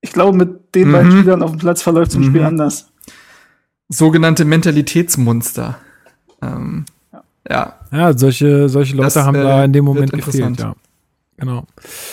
Ich 0.00 0.12
glaube, 0.12 0.36
mit 0.36 0.74
den 0.74 0.88
Mhm. 0.88 0.92
beiden 0.92 1.12
Spielern 1.12 1.42
auf 1.42 1.50
dem 1.52 1.58
Platz 1.60 1.80
verläuft 1.82 2.10
so 2.12 2.18
ein 2.18 2.24
Spiel 2.24 2.40
Mhm. 2.40 2.46
anders. 2.48 2.90
Sogenannte 3.88 4.44
Mentalitätsmonster. 4.44 5.78
Ähm, 6.42 6.84
ja. 7.48 7.74
Ja, 7.92 8.16
solche, 8.16 8.68
solche 8.68 8.96
Leute 8.96 9.06
Das, 9.14 9.16
haben 9.24 9.34
äh, 9.36 9.42
da 9.42 9.64
in 9.64 9.72
dem 9.72 9.84
Moment 9.84 10.12
gefehlt, 10.12 10.58
ja. 10.60 10.74
Genau. 11.40 11.64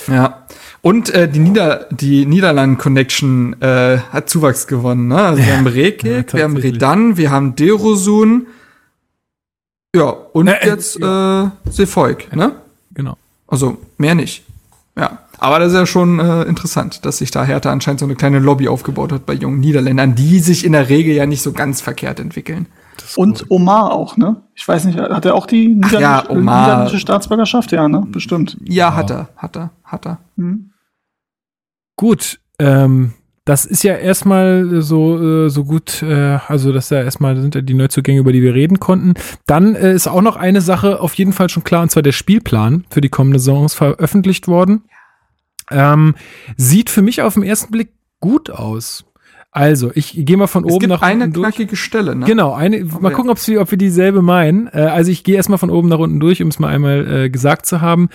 Ja. 0.07 0.45
Und 0.81 1.09
äh, 1.09 1.27
die, 1.27 1.39
Nieder 1.39 1.87
die 1.91 2.25
Niederlanden-Connection 2.25 3.61
äh, 3.61 3.99
hat 4.11 4.29
Zuwachs 4.29 4.67
gewonnen. 4.67 5.07
Ne? 5.09 5.17
Also 5.19 5.43
wir 5.43 5.57
haben 5.57 5.65
Ja, 5.65 5.71
Rekik, 5.71 6.33
wir 6.33 6.43
haben. 6.43 6.57
Redan, 6.57 7.17
wir 7.17 7.29
haben 7.31 7.55
Derosun. 7.55 8.47
Ja, 9.95 10.09
und 10.09 10.47
Äh, 10.47 10.53
äh, 10.61 10.67
jetzt 10.67 10.99
äh, 11.01 11.49
Sefolk, 11.69 12.33
ne? 12.35 12.53
Genau. 12.93 13.17
Also 13.47 13.77
mehr 13.97 14.15
nicht. 14.15 14.43
Ja. 14.95 15.19
Aber 15.39 15.59
das 15.59 15.71
ist 15.71 15.77
ja 15.77 15.85
schon 15.85 16.19
äh, 16.19 16.43
interessant, 16.43 17.05
dass 17.05 17.19
sich 17.19 17.31
da 17.31 17.43
Hertha 17.43 17.71
anscheinend 17.71 17.99
so 17.99 18.05
eine 18.05 18.15
kleine 18.15 18.39
Lobby 18.39 18.67
aufgebaut 18.67 19.11
hat 19.11 19.25
bei 19.25 19.33
jungen 19.33 19.59
Niederländern, 19.59 20.15
die 20.15 20.39
sich 20.39 20.65
in 20.65 20.71
der 20.71 20.89
Regel 20.89 21.13
ja 21.13 21.25
nicht 21.25 21.41
so 21.41 21.51
ganz 21.51 21.81
verkehrt 21.81 22.19
entwickeln. 22.19 22.67
Und 23.15 23.49
Omar 23.49 23.91
auch, 23.91 24.17
ne? 24.17 24.43
Ich 24.55 24.67
weiß 24.67 24.85
nicht, 24.85 24.97
hat 24.97 25.25
er 25.25 25.35
auch 25.35 25.45
die 25.45 25.69
niederländische, 25.69 26.01
ja, 26.01 26.29
Omar. 26.29 26.61
niederländische 26.61 26.99
Staatsbürgerschaft? 26.99 27.71
Ja, 27.71 27.87
ne? 27.87 28.05
Bestimmt. 28.07 28.57
Ja, 28.65 28.95
hat 28.95 29.11
er, 29.11 29.29
hat 29.37 29.55
er, 29.55 29.71
hat 29.83 30.05
er. 30.05 30.19
Hm. 30.37 30.71
Gut, 31.95 32.39
ähm, 32.59 33.13
das 33.45 33.65
ist 33.65 33.83
ja 33.83 33.95
erstmal 33.95 34.81
so, 34.81 35.45
äh, 35.45 35.49
so 35.49 35.63
gut, 35.63 36.03
äh, 36.03 36.37
also 36.47 36.73
das 36.73 36.89
ja 36.89 37.01
erstmal 37.01 37.39
sind 37.39 37.55
ja 37.55 37.61
die 37.61 37.75
Neuzugänge, 37.75 38.19
über 38.19 38.33
die 38.33 38.41
wir 38.41 38.53
reden 38.53 38.79
konnten. 38.79 39.13
Dann 39.45 39.73
äh, 39.73 39.93
ist 39.93 40.07
auch 40.07 40.21
noch 40.21 40.35
eine 40.35 40.59
Sache 40.59 40.99
auf 40.99 41.13
jeden 41.13 41.31
Fall 41.31 41.47
schon 41.47 41.63
klar, 41.63 41.83
und 41.83 41.89
zwar 41.89 42.03
der 42.03 42.11
Spielplan 42.11 42.83
für 42.89 42.99
die 42.99 43.09
kommende 43.09 43.39
Saison 43.39 43.65
ist 43.65 43.75
veröffentlicht 43.75 44.47
worden. 44.49 44.83
Ähm, 45.71 46.15
sieht 46.55 46.89
für 46.89 47.01
mich 47.01 47.21
auf 47.21 47.33
den 47.35 47.43
ersten 47.43 47.71
Blick 47.71 47.89
gut 48.19 48.49
aus. 48.49 49.05
Also, 49.51 49.91
ich 49.95 50.13
gehe 50.25 50.37
mal 50.37 50.47
von 50.47 50.65
Es 50.65 50.71
oben 50.71 50.79
gibt 50.81 50.89
nach 50.91 51.01
eine 51.01 51.23
unten 51.25 51.33
durch. 51.33 51.55
knackige 51.55 51.75
Stelle, 51.75 52.15
ne? 52.15 52.25
Genau, 52.25 52.53
eine, 52.53 52.83
mal 52.83 53.01
wir- 53.03 53.11
gucken, 53.11 53.31
ob's, 53.31 53.47
wir- 53.47 53.61
ob 53.61 53.71
wir 53.71 53.77
dieselbe 53.77 54.21
meinen. 54.21 54.67
Äh, 54.67 54.81
also 54.81 55.09
ich 55.11 55.23
gehe 55.23 55.35
erstmal 55.35 55.57
von 55.57 55.69
oben 55.71 55.87
nach 55.89 55.97
unten 55.99 56.19
durch, 56.19 56.41
um 56.43 56.49
es 56.49 56.59
mal 56.59 56.67
einmal 56.67 57.25
äh, 57.25 57.29
gesagt 57.29 57.65
zu 57.65 57.81
haben. 57.81 58.09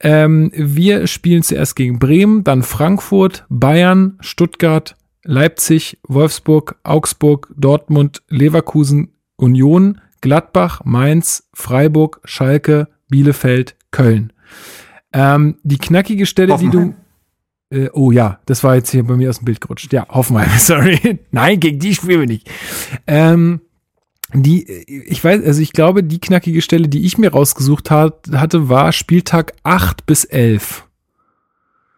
Ähm, 0.00 0.50
wir 0.54 1.06
spielen 1.06 1.42
zuerst 1.42 1.76
gegen 1.76 1.98
Bremen, 1.98 2.44
dann 2.44 2.62
Frankfurt, 2.62 3.46
Bayern, 3.48 4.18
Stuttgart, 4.20 4.96
Leipzig, 5.22 5.98
Wolfsburg, 6.06 6.76
Augsburg, 6.82 7.48
Dortmund, 7.56 8.22
Leverkusen, 8.28 9.12
Union, 9.36 10.00
Gladbach, 10.20 10.82
Mainz, 10.84 11.48
Freiburg, 11.54 12.20
Schalke, 12.24 12.88
Bielefeld, 13.08 13.76
Köln. 13.90 14.33
Ähm, 15.14 15.56
die 15.62 15.78
knackige 15.78 16.26
Stelle, 16.26 16.56
die 16.58 16.68
du. 16.68 16.78
Hoffenheim. 16.78 16.94
Äh, 17.70 17.88
oh 17.92 18.10
ja, 18.10 18.40
das 18.46 18.62
war 18.62 18.74
jetzt 18.74 18.90
hier 18.90 19.04
bei 19.04 19.16
mir 19.16 19.30
aus 19.30 19.38
dem 19.38 19.46
Bild 19.46 19.60
gerutscht. 19.60 19.92
Ja, 19.92 20.06
Hoffenheim, 20.08 20.50
sorry. 20.58 21.20
Nein, 21.30 21.60
gegen 21.60 21.78
die 21.78 21.94
spielen 21.94 22.20
wir 22.20 22.26
nicht. 22.26 22.50
Ähm, 23.06 23.60
die, 24.34 24.64
ich 24.64 25.22
weiß, 25.22 25.44
also 25.44 25.62
ich 25.62 25.72
glaube, 25.72 26.02
die 26.02 26.20
knackige 26.20 26.60
Stelle, 26.60 26.88
die 26.88 27.06
ich 27.06 27.16
mir 27.18 27.32
rausgesucht 27.32 27.90
hat, 27.90 28.26
hatte, 28.32 28.68
war 28.68 28.92
Spieltag 28.92 29.52
8 29.62 30.04
bis 30.06 30.24
11. 30.24 30.84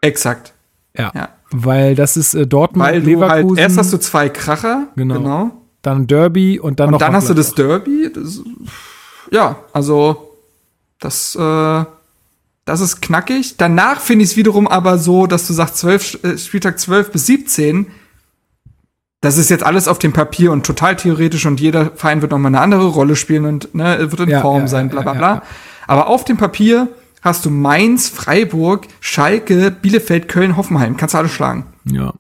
Exakt. 0.02 0.52
Ja. 0.96 1.10
Ja. 1.14 1.28
Weil 1.50 1.94
das 1.94 2.16
ist 2.16 2.34
äh, 2.34 2.46
Dortmund, 2.46 2.86
Weil 2.86 3.00
du 3.00 3.10
Leverkusen, 3.10 3.48
halt, 3.56 3.58
erst 3.58 3.78
hast 3.78 3.92
du 3.92 3.98
zwei 3.98 4.28
Kracher, 4.28 4.88
Genau. 4.96 5.14
genau. 5.14 5.50
dann 5.82 6.06
Derby 6.06 6.60
und 6.60 6.80
dann 6.80 6.88
Und 6.88 6.92
noch 6.92 6.98
dann 6.98 7.14
hast 7.14 7.30
du 7.30 7.34
das. 7.34 7.54
Derby. 7.54 8.10
Das, 8.12 8.42
ja, 9.30 9.56
also 9.72 10.32
das, 11.00 11.34
äh, 11.36 11.84
das 12.66 12.80
ist 12.80 13.00
knackig. 13.00 13.56
Danach 13.56 14.00
finde 14.00 14.24
ich 14.24 14.32
es 14.32 14.36
wiederum 14.36 14.68
aber 14.68 14.98
so, 14.98 15.26
dass 15.26 15.46
du 15.46 15.54
sagst, 15.54 15.78
12, 15.78 16.24
äh, 16.24 16.36
Spieltag 16.38 16.78
12 16.78 17.12
bis 17.12 17.24
17, 17.26 17.86
das 19.22 19.38
ist 19.38 19.48
jetzt 19.48 19.64
alles 19.64 19.88
auf 19.88 19.98
dem 19.98 20.12
Papier 20.12 20.52
und 20.52 20.66
total 20.66 20.96
theoretisch 20.96 21.46
und 21.46 21.60
jeder 21.60 21.92
Verein 21.92 22.20
wird 22.20 22.32
nochmal 22.32 22.50
eine 22.50 22.60
andere 22.60 22.86
Rolle 22.88 23.16
spielen 23.16 23.46
und 23.46 23.74
ne, 23.74 23.98
wird 24.10 24.20
in 24.20 24.28
Ja, 24.28 24.42
Form 24.42 24.62
ja, 24.62 24.68
sein, 24.68 24.90
bla 24.90 25.00
bla 25.00 25.12
ja, 25.12 25.18
bla. 25.18 25.34
ja. 25.36 25.42
Aber 25.86 26.08
auf 26.08 26.24
dem 26.24 26.36
Papier 26.36 26.88
hast 27.22 27.44
du 27.44 27.50
Mainz, 27.50 28.08
Freiburg, 28.08 28.86
Schalke, 29.00 29.70
Bielefeld, 29.70 30.28
Köln, 30.28 30.56
Hoffenheim. 30.56 30.96
Kannst 30.96 31.14
du 31.14 31.18
alle 31.18 31.28
schlagen. 31.28 31.66
Ja, 31.84 32.12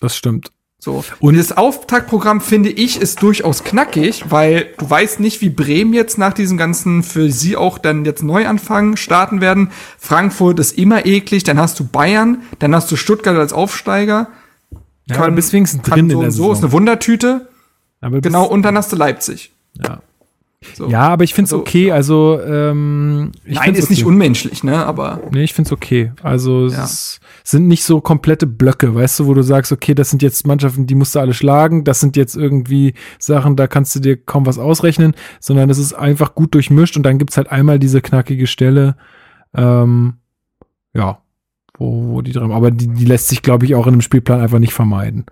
das 0.00 0.16
stimmt. 0.16 0.50
So. 0.84 1.02
Und 1.18 1.38
das 1.38 1.56
Auftaktprogramm, 1.56 2.42
finde 2.42 2.68
ich, 2.68 3.00
ist 3.00 3.22
durchaus 3.22 3.64
knackig, 3.64 4.24
weil 4.28 4.66
du 4.76 4.90
weißt 4.90 5.18
nicht, 5.18 5.40
wie 5.40 5.48
Bremen 5.48 5.94
jetzt 5.94 6.18
nach 6.18 6.34
diesem 6.34 6.58
ganzen 6.58 7.02
für 7.02 7.30
sie 7.30 7.56
auch 7.56 7.78
dann 7.78 8.04
jetzt 8.04 8.22
Neuanfang 8.22 8.96
starten 8.96 9.40
werden. 9.40 9.70
Frankfurt 9.98 10.58
ist 10.58 10.76
immer 10.76 11.06
eklig, 11.06 11.42
dann 11.42 11.58
hast 11.58 11.80
du 11.80 11.86
Bayern, 11.86 12.42
dann 12.58 12.74
hast 12.74 12.92
du 12.92 12.96
Stuttgart 12.96 13.38
als 13.38 13.54
Aufsteiger. 13.54 14.28
Ja, 15.06 15.26
du 15.26 15.32
bist 15.34 15.54
wenigstens 15.54 15.82
kann 15.84 16.00
drin 16.00 16.10
so 16.10 16.16
in 16.16 16.20
der 16.20 16.30
so, 16.32 16.52
ist 16.52 16.62
eine 16.62 16.72
Wundertüte. 16.72 17.48
Genau, 18.02 18.44
und 18.44 18.62
dann 18.62 18.76
hast 18.76 18.92
du 18.92 18.96
Leipzig. 18.96 19.52
ja. 19.82 20.02
So. 20.74 20.88
Ja, 20.88 21.08
aber 21.08 21.24
ich 21.24 21.34
find's 21.34 21.52
Also, 21.52 21.60
okay. 21.60 21.92
Also, 21.92 22.40
ähm, 22.40 23.32
ich 23.44 23.56
Nein, 23.56 23.74
ist 23.74 23.90
nicht 23.90 24.02
okay. 24.02 24.08
unmenschlich, 24.08 24.64
ne? 24.64 24.84
Aber 24.86 25.20
Nee, 25.30 25.44
ich 25.44 25.52
find's 25.52 25.72
okay. 25.72 26.12
Also, 26.22 26.68
Ja. 26.68 26.84
es 26.84 27.20
sind 27.46 27.68
nicht 27.68 27.84
so 27.84 28.00
komplette 28.00 28.46
Blöcke, 28.46 28.94
weißt 28.94 29.20
du, 29.20 29.26
wo 29.26 29.34
du 29.34 29.42
sagst, 29.42 29.70
okay, 29.70 29.94
das 29.94 30.08
sind 30.08 30.22
jetzt 30.22 30.46
Mannschaften, 30.46 30.86
die 30.86 30.94
musst 30.94 31.14
du 31.14 31.20
alle 31.20 31.34
schlagen, 31.34 31.84
das 31.84 32.00
sind 32.00 32.16
jetzt 32.16 32.36
irgendwie 32.36 32.94
Sachen, 33.18 33.54
da 33.54 33.66
kannst 33.66 33.94
du 33.94 34.00
dir 34.00 34.16
kaum 34.16 34.46
was 34.46 34.58
ausrechnen, 34.58 35.14
sondern 35.40 35.68
es 35.68 35.76
ist 35.76 35.92
einfach 35.92 36.34
gut 36.34 36.54
durchmischt 36.54 36.96
und 36.96 37.02
dann 37.02 37.18
gibt's 37.18 37.36
halt 37.36 37.50
einmal 37.52 37.78
diese 37.78 38.00
knackige 38.00 38.46
Stelle, 38.46 38.96
ähm, 39.54 40.14
ja, 40.94 41.18
wo, 41.76 42.14
wo 42.14 42.22
die 42.22 42.32
dran, 42.32 42.50
aber 42.50 42.70
die, 42.70 42.88
die 42.88 43.04
lässt 43.04 43.28
sich, 43.28 43.42
glaube 43.42 43.66
ich, 43.66 43.74
auch 43.74 43.86
in 43.86 43.92
einem 43.92 44.00
Spielplan 44.00 44.40
einfach 44.40 44.58
nicht 44.58 44.72
vermeiden, 44.72 45.26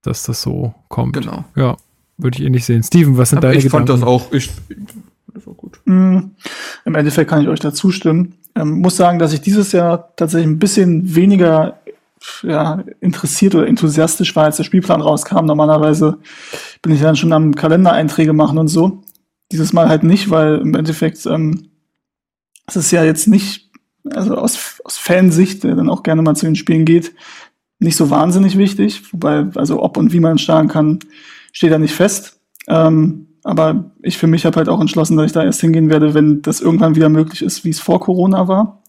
dass 0.00 0.22
das 0.22 0.40
so 0.40 0.74
kommt. 0.88 1.12
genau. 1.12 1.44
Ja, 1.56 1.76
würde 2.16 2.38
ich 2.38 2.44
eh 2.46 2.50
nicht 2.50 2.64
sehen. 2.64 2.82
Steven, 2.82 3.18
was 3.18 3.30
sind 3.30 3.38
Aber 3.38 3.48
deine 3.48 3.58
ich 3.58 3.68
fand 3.68 3.86
Gedanken? 3.86 4.00
das 4.00 4.08
auch, 4.08 4.32
ich, 4.32 4.50
das 5.34 5.46
war 5.46 5.54
gut. 5.54 5.80
Mm, 5.84 6.18
Im 6.86 6.94
Endeffekt 6.94 7.28
kann 7.28 7.42
ich 7.42 7.48
euch 7.48 7.60
da 7.60 7.74
zustimmen. 7.74 8.34
Ähm, 8.56 8.80
muss 8.80 8.96
sagen, 8.96 9.18
dass 9.18 9.32
ich 9.32 9.40
dieses 9.40 9.72
Jahr 9.72 10.14
tatsächlich 10.16 10.48
ein 10.48 10.58
bisschen 10.58 11.14
weniger 11.14 11.78
ja, 12.42 12.82
interessiert 13.00 13.54
oder 13.54 13.66
enthusiastisch 13.66 14.34
war, 14.36 14.44
als 14.44 14.56
der 14.56 14.64
Spielplan 14.64 15.00
rauskam. 15.00 15.44
Normalerweise 15.44 16.18
bin 16.82 16.92
ich 16.94 17.00
dann 17.00 17.16
schon 17.16 17.32
am 17.32 17.54
Kalendereinträge 17.54 18.32
machen 18.32 18.58
und 18.58 18.68
so. 18.68 19.02
Dieses 19.52 19.72
Mal 19.72 19.88
halt 19.88 20.04
nicht, 20.04 20.30
weil 20.30 20.58
im 20.58 20.74
Endeffekt 20.74 21.26
ähm, 21.26 21.68
es 22.66 22.76
ist 22.76 22.90
ja 22.90 23.04
jetzt 23.04 23.28
nicht, 23.28 23.70
also 24.10 24.36
aus, 24.36 24.80
aus 24.84 24.96
Fansicht, 24.96 25.64
der 25.64 25.74
dann 25.74 25.90
auch 25.90 26.02
gerne 26.02 26.22
mal 26.22 26.36
zu 26.36 26.46
den 26.46 26.56
Spielen 26.56 26.84
geht, 26.84 27.14
nicht 27.78 27.96
so 27.96 28.10
wahnsinnig 28.10 28.56
wichtig. 28.56 29.12
Wobei, 29.12 29.46
also 29.54 29.82
ob 29.82 29.96
und 29.96 30.12
wie 30.12 30.20
man 30.20 30.38
starten 30.38 30.68
kann, 30.68 31.00
steht 31.52 31.72
da 31.72 31.78
nicht 31.78 31.94
fest. 31.94 32.40
Ähm, 32.68 33.26
aber 33.44 33.92
ich 34.02 34.18
für 34.18 34.26
mich 34.26 34.46
habe 34.46 34.56
halt 34.56 34.68
auch 34.68 34.80
entschlossen, 34.80 35.16
dass 35.16 35.26
ich 35.26 35.32
da 35.32 35.44
erst 35.44 35.60
hingehen 35.60 35.90
werde, 35.90 36.14
wenn 36.14 36.42
das 36.42 36.60
irgendwann 36.60 36.96
wieder 36.96 37.10
möglich 37.10 37.42
ist, 37.42 37.64
wie 37.64 37.70
es 37.70 37.78
vor 37.78 38.00
Corona 38.00 38.48
war. 38.48 38.82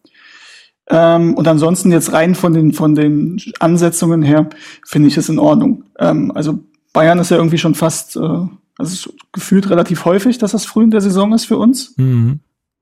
Ähm, 0.88 1.34
und 1.34 1.48
ansonsten 1.48 1.92
jetzt 1.92 2.14
rein 2.14 2.36
von 2.36 2.54
den, 2.54 2.72
von 2.72 2.96
den 2.96 3.42
Ansetzungen 3.60 4.22
her 4.22 4.50
finde 4.86 5.10
ich 5.10 5.18
es 5.18 5.30
in 5.30 5.40
Ordnung. 5.40 5.84
Ähm, 6.00 6.32
also 6.34 6.60
Bayern 6.94 7.20
ist 7.20 7.32
ja 7.32 7.38
irgendwie 7.38 7.58
schon 7.58 7.76
fast, 7.76 8.16
äh, 8.16 8.48
also 8.78 9.12
gefühlt 9.34 9.70
relativ 9.70 10.06
häufig, 10.06 10.38
dass 10.38 10.52
das 10.52 10.66
früh 10.66 10.84
in 10.84 10.92
der 10.92 11.02
Saison 11.02 11.34
ist 11.34 11.46
für 11.46 11.58
uns. 11.58 11.94
Mhm. 11.98 12.40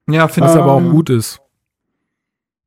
Ja, 0.07 0.27
finde 0.27 0.49
ich. 0.49 0.55
aber 0.55 0.73
auch 0.73 0.81
Ähm, 0.81 0.91
gut 0.91 1.09
ist. 1.09 1.39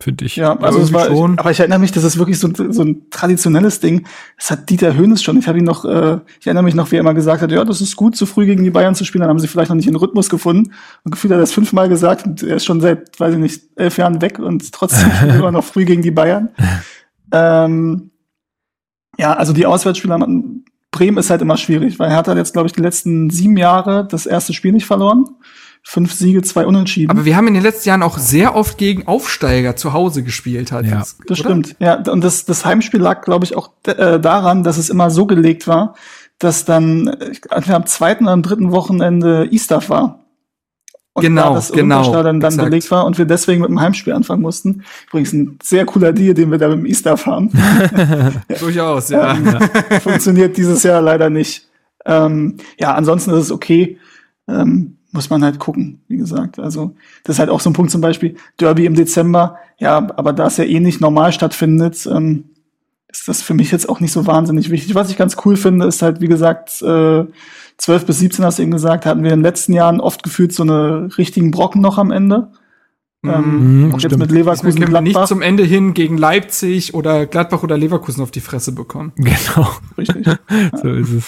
Finde 0.03 0.27
ich. 0.27 0.37
Ja, 0.37 0.55
also 0.59 0.79
es 0.81 0.93
war, 0.93 1.07
schon. 1.07 1.39
Aber 1.39 1.51
ich 1.51 1.59
erinnere 1.59 1.79
mich, 1.79 1.91
das 1.91 2.05
ist 2.05 2.19
wirklich 2.19 2.39
so, 2.39 2.49
ein- 2.49 2.73
so 2.73 2.83
ein 2.83 3.09
traditionelles 3.11 3.81
Ding. 3.81 4.07
Das 4.37 4.51
hat 4.51 4.69
Dieter 4.69 4.95
Höhnes 4.95 5.23
schon. 5.23 5.39
Ich 5.39 5.49
habe 5.49 5.57
ihn 5.59 5.65
noch, 5.65 5.87
äh, 5.87 6.19
ich 6.39 6.47
erinnere 6.47 6.65
mich 6.65 6.75
noch, 6.75 6.91
wie 6.93 6.97
er 6.97 7.01
immer 7.01 7.15
gesagt 7.15 7.41
hat, 7.41 7.51
ja, 7.51 7.65
das 7.65 7.81
ist 7.81 7.97
gut, 7.97 8.15
so 8.15 8.27
früh 8.27 8.45
gegen 8.45 8.63
die 8.63 8.71
Bayern 8.71 8.95
zu 8.95 9.07
spielen. 9.07 9.21
Dann 9.23 9.31
haben 9.31 9.39
sie 9.39 9.49
vielleicht 9.49 9.71
noch 9.71 9.77
nicht 9.77 9.89
den 9.89 9.97
Rhythmus 9.97 10.29
gefunden. 10.29 10.73
Und 11.05 11.11
gefühlt 11.13 11.33
hat 11.33 11.39
er 11.39 11.41
das 11.41 11.53
fünfmal 11.53 11.89
gesagt 11.89 12.27
und 12.27 12.43
er 12.43 12.57
ist 12.57 12.67
schon 12.67 12.83
seit, 12.83 13.19
weiß 13.19 13.33
ich 13.35 13.41
nicht, 13.41 13.63
elf 13.77 13.97
Jahren 13.97 14.21
weg 14.21 14.39
und 14.39 14.71
trotzdem 14.73 15.11
er 15.11 15.37
immer 15.37 15.51
noch 15.53 15.65
früh 15.65 15.87
gegen 15.87 16.03
die 16.03 16.11
Bayern. 16.11 16.51
ähm, 17.33 18.11
ja, 19.19 19.33
also 19.33 19.53
die 19.53 19.67
Auswärtsspieler, 19.67 20.19
man- 20.19 20.65
Bremen 20.91 21.19
ist 21.19 21.29
halt 21.31 21.43
immer 21.43 21.57
schwierig, 21.59 21.99
weil 21.99 22.11
Hertha 22.11 22.31
hat 22.31 22.39
jetzt, 22.39 22.53
glaube 22.55 22.69
ich, 22.69 22.73
die 22.73 22.81
letzten 22.81 23.29
sieben 23.29 23.57
Jahre 23.59 24.07
das 24.11 24.25
erste 24.25 24.55
Spiel 24.55 24.73
nicht 24.73 24.87
verloren. 24.87 25.25
Fünf 25.89 26.13
Siege, 26.13 26.43
zwei 26.43 26.67
Unentschieden. 26.67 27.11
Aber 27.13 27.25
wir 27.25 27.37
haben 27.37 27.47
in 27.47 27.55
den 27.55 27.63
letzten 27.63 27.89
Jahren 27.91 28.03
auch 28.03 28.19
sehr 28.19 28.57
oft 28.57 28.77
gegen 28.77 29.07
Aufsteiger 29.07 29.77
zu 29.77 29.93
Hause 29.93 30.25
gespielt. 30.25 30.73
Halt 30.73 30.85
Ja. 30.87 30.99
jetzt, 30.99 31.19
Das 31.29 31.39
oder? 31.39 31.49
stimmt. 31.51 31.77
Ja, 31.79 32.03
und 32.11 32.25
das, 32.25 32.45
das 32.45 32.65
Heimspiel 32.65 32.99
lag, 33.01 33.23
glaube 33.23 33.45
ich, 33.45 33.57
auch 33.57 33.71
äh, 33.87 34.19
daran, 34.19 34.65
dass 34.65 34.79
es 34.79 34.91
immer 34.91 35.11
so 35.11 35.27
gelegt 35.27 35.69
war, 35.69 35.95
dass 36.41 36.65
dann 36.65 37.07
äh, 37.07 37.31
entweder 37.53 37.77
am 37.77 37.87
zweiten 37.87 38.25
oder 38.25 38.33
am 38.33 38.43
dritten 38.43 38.73
Wochenende 38.73 39.47
Easter 39.53 39.81
war. 39.89 40.25
Und 41.13 41.23
Genau, 41.23 41.51
da 41.51 41.55
das 41.55 41.71
genau, 41.71 41.99
Olympiastadion 42.01 42.41
dann 42.41 42.51
exakt. 42.51 42.65
belegt 42.69 42.91
war 42.91 43.07
und 43.07 43.17
wir 43.19 43.25
deswegen 43.25 43.61
mit 43.61 43.71
dem 43.71 43.81
Heimspiel 43.81 44.13
anfangen 44.13 44.43
mussten. 44.43 44.83
Übrigens 45.07 45.33
ein 45.35 45.57
sehr 45.63 45.87
cooler 45.87 46.13
Deal, 46.13 46.35
den 46.35 46.51
wir 46.51 46.59
da 46.59 46.67
mit 46.69 46.79
dem 46.79 46.87
Easter 46.87 47.17
fahren. 47.17 47.51
Durchaus, 48.59 49.11
ja. 49.11 49.35
Ähm, 49.35 49.57
Funktioniert 50.03 50.57
dieses 50.57 50.83
Jahr 50.83 51.01
leider 51.01 51.31
nicht. 51.31 51.69
Ähm, 52.05 52.57
ja, 52.77 52.93
ansonsten 52.95 53.31
ist 53.31 53.45
es 53.45 53.53
okay. 53.53 53.99
Ähm, 54.49 54.96
muss 55.13 55.31
man 55.31 55.43
halt 55.45 55.59
gucken, 55.59 56.01
wie 56.09 56.17
gesagt. 56.17 56.59
Also, 56.59 56.95
das 57.25 57.37
ist 57.37 57.39
halt 57.41 57.51
auch 57.51 57.61
so 57.61 57.71
ein 57.71 57.75
Punkt 57.75 57.91
zum 57.91 58.01
Beispiel, 58.01 58.37
Derby 58.61 58.87
im 58.87 58.95
Dezember, 58.95 59.57
ja, 59.79 59.97
aber 60.17 60.33
da 60.33 60.47
es 60.47 60.57
ja 60.57 60.65
eh 60.65 60.81
nicht 60.81 61.01
normal 61.01 61.33
stattfindet, 61.33 62.07
ähm, 62.07 62.45
ist 63.09 63.29
das 63.29 63.41
für 63.43 63.55
mich 63.55 63.71
jetzt 63.71 63.89
auch 63.89 64.01
nicht 64.01 64.13
so 64.13 64.27
wahnsinnig 64.27 64.71
wichtig. 64.71 64.95
Was 64.95 65.11
ich 65.11 65.17
ganz 65.17 65.37
cool 65.45 65.57
finde, 65.57 65.87
ist 65.87 66.03
halt, 66.03 66.21
wie 66.21 66.29
gesagt, 66.29 66.83
äh, 66.83 67.25
12 67.79 68.07
bis 68.07 68.19
17 68.19 68.45
hast 68.45 68.59
du 68.59 68.63
eben 68.63 68.71
gesagt, 68.73 69.07
hatten 69.07 69.23
wir 69.23 69.33
in 69.33 69.39
den 69.41 69.45
letzten 69.45 69.73
Jahren 69.73 70.01
oft 70.01 70.23
gefühlt 70.23 70.53
so 70.53 70.63
eine 70.63 71.09
richtigen 71.17 71.51
Brocken 71.51 71.81
noch 71.81 71.99
am 71.99 72.11
Ende. 72.11 72.49
Ähm, 73.25 73.87
Mhm, 73.87 73.91
jetzt 73.93 74.03
stimmt. 74.03 74.19
mit 74.19 74.31
Leverkusen, 74.31 74.81
wir 74.81 75.01
nicht 75.01 75.13
Gladbach. 75.13 75.29
zum 75.29 75.43
Ende 75.43 75.65
hin 75.65 75.95
gegen 75.95 76.17
Leipzig 76.17 76.95
oder 76.95 77.27
Gladbach 77.27 77.63
oder 77.63 77.77
Leverkusen 77.77 78.23
auf 78.23 78.31
die 78.31 78.41
Fresse 78.41 78.73
bekommen. 78.73 79.13
Genau, 79.17 79.69
Richtig. 79.99 80.27
so 80.83 80.89
ist 80.93 81.13
es. 81.13 81.25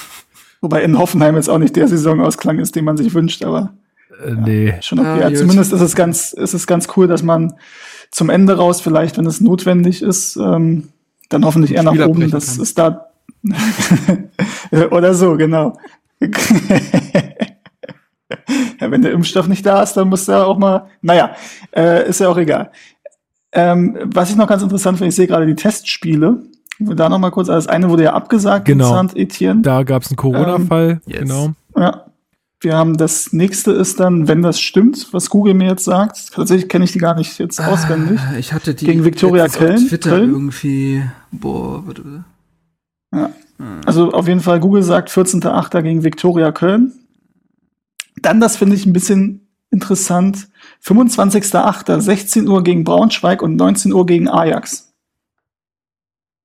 Wobei 0.60 0.82
in 0.82 0.98
Hoffenheim 0.98 1.36
jetzt 1.36 1.48
auch 1.48 1.58
nicht 1.58 1.76
der 1.76 1.88
Saisonausklang 1.88 2.58
ist, 2.58 2.74
den 2.76 2.84
man 2.84 2.96
sich 2.96 3.14
wünscht, 3.14 3.44
aber 3.44 3.74
Äh, 4.24 4.32
nee. 4.32 4.74
schon 4.80 4.98
okay. 4.98 5.08
Ah, 5.08 5.28
ja, 5.28 5.34
zumindest 5.34 5.72
ist 5.72 5.80
es 5.80 5.94
ganz, 5.94 6.32
ist 6.32 6.54
es 6.54 6.66
ganz 6.66 6.88
cool, 6.96 7.06
dass 7.06 7.22
man 7.22 7.54
zum 8.10 8.30
Ende 8.30 8.56
raus, 8.56 8.80
vielleicht, 8.80 9.18
wenn 9.18 9.26
es 9.26 9.40
notwendig 9.40 10.02
ist, 10.02 10.36
ähm, 10.36 10.88
dann 11.28 11.44
hoffentlich 11.44 11.74
eher 11.74 11.82
nach 11.82 12.06
oben, 12.06 12.30
dass 12.30 12.54
kann. 12.54 12.62
es 12.62 12.74
da 12.74 13.06
oder 14.90 15.14
so, 15.14 15.36
genau. 15.36 15.78
ja, 18.80 18.90
wenn 18.90 19.02
der 19.02 19.12
Impfstoff 19.12 19.46
nicht 19.46 19.64
da 19.64 19.82
ist, 19.82 19.94
dann 19.94 20.08
muss 20.08 20.26
er 20.26 20.46
auch 20.46 20.58
mal, 20.58 20.88
naja, 21.00 21.36
äh, 21.74 22.08
ist 22.08 22.20
ja 22.20 22.28
auch 22.28 22.38
egal. 22.38 22.72
Ähm, 23.52 23.98
was 24.04 24.30
ich 24.30 24.36
noch 24.36 24.48
ganz 24.48 24.62
interessant 24.62 24.98
finde, 24.98 25.10
ich 25.10 25.14
sehe 25.14 25.26
gerade 25.26 25.46
die 25.46 25.54
Testspiele. 25.54 26.42
Da 26.80 27.08
noch 27.08 27.18
mal 27.18 27.30
kurz, 27.30 27.48
also 27.48 27.66
das 27.66 27.74
eine 27.74 27.88
wurde 27.90 28.04
ja 28.04 28.12
abgesagt 28.14 28.66
Genau. 28.66 28.88
in 28.90 28.94
Saint-Etienne. 29.08 29.62
Da 29.62 29.82
gab 29.82 30.02
es 30.02 30.10
einen 30.10 30.16
Corona-Fall, 30.16 31.00
yes. 31.06 31.18
genau. 31.20 31.50
Ja. 31.76 32.04
Wir 32.60 32.76
haben 32.76 32.96
das 32.96 33.32
nächste 33.32 33.70
ist 33.70 34.00
dann, 34.00 34.26
wenn 34.26 34.42
das 34.42 34.60
stimmt, 34.60 35.08
was 35.12 35.30
Google 35.30 35.54
mir 35.54 35.68
jetzt 35.68 35.84
sagt. 35.84 36.32
Tatsächlich 36.32 36.68
kenne 36.68 36.84
ich 36.84 36.92
die 36.92 36.98
gar 36.98 37.14
nicht 37.14 37.38
jetzt 37.38 37.60
auswendig. 37.60 38.18
Ah, 38.20 38.36
Ich 38.36 38.52
hatte 38.52 38.74
die 38.74 38.84
Gegen 38.86 39.04
auf 39.04 39.58
Köln? 39.58 39.86
Twitter 39.88 40.10
Köln? 40.10 40.30
irgendwie. 40.32 41.04
Boah, 41.30 41.86
warte. 41.86 42.02
bitte. 42.02 42.24
Ja. 43.14 43.30
Also 43.86 44.12
auf 44.12 44.26
jeden 44.26 44.40
Fall, 44.40 44.58
Google 44.60 44.82
sagt 44.82 45.08
14.8. 45.10 45.82
gegen 45.82 46.02
Viktoria 46.02 46.50
Köln. 46.52 46.92
Dann, 48.20 48.40
das 48.40 48.56
finde 48.56 48.74
ich 48.74 48.86
ein 48.86 48.92
bisschen 48.92 49.46
interessant, 49.70 50.48
25.8. 50.84 52.00
16 52.00 52.48
Uhr 52.48 52.64
gegen 52.64 52.82
Braunschweig 52.84 53.40
und 53.42 53.54
19 53.56 53.92
Uhr 53.92 54.06
gegen 54.06 54.28
Ajax. 54.28 54.87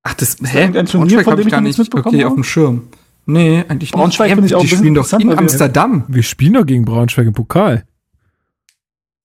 Ach, 0.04 0.14
das, 0.14 0.36
da 0.36 0.48
hä? 0.48 0.60
irgendein 0.60 0.86
Turnier, 0.86 1.16
Braunschweig 1.16 1.24
von 1.24 1.32
hab 1.32 1.38
dem 1.38 1.46
ich 1.46 1.52
gar 1.52 1.60
nicht, 1.60 1.78
nichts 1.78 1.78
mitbekommen 1.78 2.14
okay, 2.16 2.24
auf 2.24 2.34
dem 2.34 2.44
Schirm. 2.44 2.88
Nee, 3.26 3.64
eigentlich 3.68 3.90
Braunschweig 3.90 4.26
nicht. 4.28 4.34
finde 4.34 4.46
ich 4.46 4.54
auch 4.54 4.60
die 4.60 4.68
ein 4.68 4.76
spielen 4.76 4.94
doch 4.94 5.12
in 5.18 5.36
Amsterdam. 5.36 6.04
Wir 6.08 6.22
spielen 6.22 6.52
doch 6.52 6.66
gegen 6.66 6.84
Braunschweig 6.84 7.26
im 7.26 7.32
Pokal. 7.32 7.84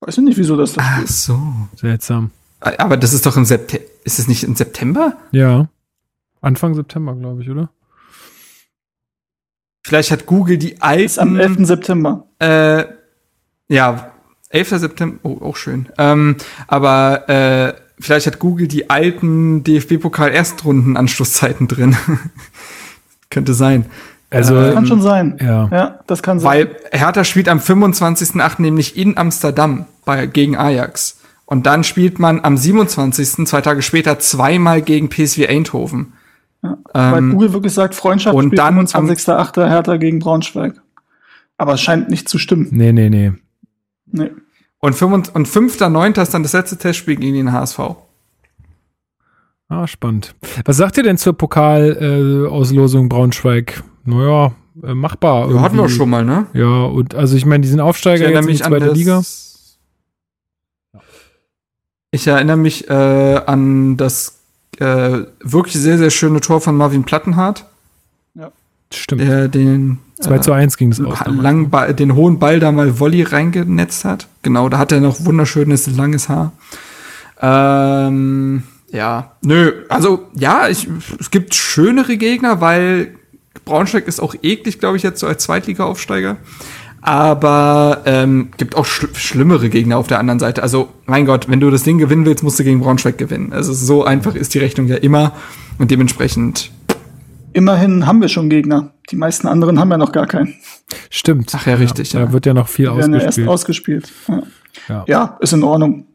Weiß 0.00 0.16
ich 0.16 0.24
nicht, 0.24 0.38
wieso 0.38 0.56
das 0.56 0.72
das 0.72 0.84
Ach 0.84 1.06
so. 1.06 1.38
Seltsam. 1.76 2.30
Aber 2.60 2.96
das 2.96 3.12
ist 3.12 3.26
doch 3.26 3.36
im 3.36 3.44
September. 3.44 3.84
Ist 4.04 4.18
es 4.18 4.28
nicht 4.28 4.44
im 4.44 4.56
September? 4.56 5.18
Ja. 5.30 5.68
Anfang 6.40 6.74
September, 6.74 7.14
glaube 7.14 7.42
ich, 7.42 7.50
oder? 7.50 7.70
Vielleicht 9.82 10.10
hat 10.10 10.24
Google 10.26 10.56
die 10.56 10.76
Ist 10.80 11.18
am 11.18 11.36
alten. 11.36 11.58
11. 11.58 11.66
September. 11.66 12.26
Äh, 12.38 12.84
ja, 13.68 14.12
11. 14.48 14.68
September. 14.70 15.18
Oh, 15.22 15.38
auch 15.44 15.56
schön. 15.56 15.88
Ähm, 15.98 16.36
aber 16.66 17.28
äh, 17.28 17.74
vielleicht 18.00 18.26
hat 18.26 18.38
Google 18.38 18.68
die 18.68 18.90
alten 18.90 19.62
DFB-Pokal-Erstrunden-Anschlusszeiten 19.64 21.68
drin. 21.68 21.96
Könnte 23.30 23.54
sein. 23.54 23.86
Also, 24.30 24.56
Ähm, 24.56 24.74
Kann 24.74 24.86
schon 24.86 25.02
sein. 25.02 25.36
ja. 25.40 25.68
Ja, 25.72 26.00
das 26.06 26.22
kann 26.22 26.38
sein. 26.38 26.48
Weil 26.50 26.76
Hertha 26.92 27.24
spielt 27.24 27.48
am 27.48 27.58
25.8. 27.58 28.62
nämlich 28.62 28.96
in 28.96 29.16
Amsterdam 29.18 29.86
bei, 30.04 30.26
gegen 30.26 30.56
Ajax. 30.56 31.16
Und 31.46 31.66
dann 31.66 31.82
spielt 31.82 32.20
man 32.20 32.40
am 32.44 32.56
27. 32.56 33.44
zwei 33.46 33.60
Tage 33.60 33.82
später 33.82 34.20
zweimal 34.20 34.82
gegen 34.82 35.08
PSV 35.10 35.48
Eindhoven. 35.48 36.12
Weil 36.62 37.18
Ähm, 37.18 37.32
Google 37.32 37.52
wirklich 37.54 37.72
sagt, 37.74 37.96
Freundschaft 37.96 38.36
und 38.36 38.56
dann 38.56 38.78
am- 38.78 38.86
25.8. 38.86 39.66
Hertha 39.68 39.96
gegen 39.96 40.20
Braunschweig. 40.20 40.74
Aber 41.58 41.74
es 41.74 41.80
scheint 41.80 42.08
nicht 42.08 42.28
zu 42.28 42.38
stimmen. 42.38 42.68
Nee, 42.70 42.92
nee, 42.92 43.10
nee. 43.10 43.32
Nee. 44.12 44.30
Und, 44.80 44.94
5. 44.94 45.34
und 45.34 45.48
5.9. 45.48 46.20
ist 46.20 46.34
dann 46.34 46.42
das 46.42 46.52
letzte 46.52 46.76
Testspiel 46.76 47.16
gegen 47.16 47.34
den 47.34 47.52
HSV. 47.52 47.78
Ah, 49.68 49.86
spannend. 49.86 50.34
Was 50.64 50.78
sagt 50.78 50.96
ihr 50.96 51.04
denn 51.04 51.16
zur 51.16 51.32
Pokalauslosung 51.32 53.04
äh, 53.04 53.08
Braunschweig? 53.08 53.84
Naja, 54.04 54.52
äh, 54.82 54.94
machbar. 54.94 55.50
Ja, 55.50 55.60
hatten 55.60 55.76
wir 55.76 55.88
schon 55.88 56.10
mal, 56.10 56.24
ne? 56.24 56.46
Ja, 56.54 56.84
und 56.84 57.14
also 57.14 57.36
ich 57.36 57.46
meine, 57.46 57.62
die 57.62 57.68
sind 57.68 57.80
Aufsteiger 57.80 58.24
erinnere 58.24 58.50
jetzt 58.50 58.50
in 58.50 58.50
die 58.50 58.52
mich 58.52 58.64
an 58.64 58.72
zweite 58.72 58.86
das, 58.86 58.98
Liga. 58.98 59.22
Ich 62.10 62.26
erinnere 62.26 62.56
mich 62.56 62.90
äh, 62.90 63.40
an 63.46 63.96
das 63.96 64.40
äh, 64.78 65.18
wirklich 65.40 65.74
sehr, 65.74 65.98
sehr 65.98 66.10
schöne 66.10 66.40
Tor 66.40 66.60
von 66.60 66.76
Marvin 66.76 67.04
Plattenhardt. 67.04 67.66
Ja. 68.34 68.50
Stimmt. 68.92 69.20
der 69.20 69.46
den 69.46 69.98
2 70.20 70.38
zu 70.38 70.52
1 70.52 70.76
ging 70.76 70.90
das 70.90 71.00
aus. 71.00 71.18
damals. 71.18 71.42
langen 71.42 71.70
Ball, 71.70 71.94
den 71.94 72.14
hohen 72.14 72.38
Ball 72.38 72.60
da 72.60 72.72
mal 72.72 72.98
Volley 73.00 73.22
reingenetzt 73.22 74.04
hat. 74.04 74.28
Genau, 74.42 74.68
da 74.68 74.78
hat 74.78 74.92
er 74.92 75.00
noch 75.00 75.24
wunderschönes 75.24 75.86
langes 75.86 76.28
Haar. 76.28 76.52
Ähm, 77.40 78.64
ja, 78.92 79.32
nö, 79.42 79.72
also 79.88 80.26
ja, 80.34 80.68
ich, 80.68 80.88
es 81.18 81.30
gibt 81.30 81.54
schönere 81.54 82.16
Gegner, 82.16 82.60
weil 82.60 83.14
Braunschweig 83.64 84.06
ist 84.06 84.20
auch 84.20 84.34
eklig, 84.42 84.78
glaube 84.78 84.96
ich, 84.96 85.02
jetzt 85.02 85.20
so 85.20 85.26
als 85.26 85.44
Zweitliga-Aufsteiger. 85.44 86.36
Aber 87.02 88.02
ähm, 88.04 88.50
gibt 88.58 88.76
auch 88.76 88.84
schl 88.84 89.08
schlimmere 89.14 89.70
Gegner 89.70 89.96
auf 89.96 90.06
der 90.06 90.18
anderen 90.18 90.38
Seite. 90.38 90.62
Also, 90.62 90.90
mein 91.06 91.24
Gott, 91.24 91.48
wenn 91.48 91.60
du 91.60 91.70
das 91.70 91.82
Ding 91.82 91.96
gewinnen 91.96 92.26
willst, 92.26 92.42
musst 92.42 92.58
du 92.58 92.64
gegen 92.64 92.80
Braunschweig 92.80 93.16
gewinnen. 93.16 93.52
Also 93.54 93.72
so 93.72 94.04
einfach 94.04 94.34
ist 94.34 94.52
die 94.52 94.58
Rechnung 94.58 94.86
ja 94.86 94.96
immer. 94.96 95.32
Und 95.78 95.90
dementsprechend, 95.90 96.70
Immerhin 97.52 98.06
haben 98.06 98.20
wir 98.20 98.28
schon 98.28 98.48
Gegner. 98.48 98.92
Die 99.10 99.16
meisten 99.16 99.48
anderen 99.48 99.78
haben 99.80 99.90
ja 99.90 99.98
noch 99.98 100.12
gar 100.12 100.26
keinen. 100.26 100.54
Stimmt. 101.10 101.52
Ach 101.54 101.66
ja, 101.66 101.74
richtig, 101.74 102.10
Da 102.10 102.20
ja. 102.20 102.32
wird 102.32 102.46
ja 102.46 102.54
noch 102.54 102.68
viel 102.68 102.88
Die 102.90 102.96
werden 102.96 103.14
ja 103.14 103.20
erst 103.20 103.38
ausgespielt. 103.40 104.08
ausgespielt. 104.08 104.12
Ja. 104.28 104.42
Ja. 104.88 105.04
ja, 105.06 105.38
ist 105.40 105.52
in 105.52 105.62
Ordnung. 105.62 106.06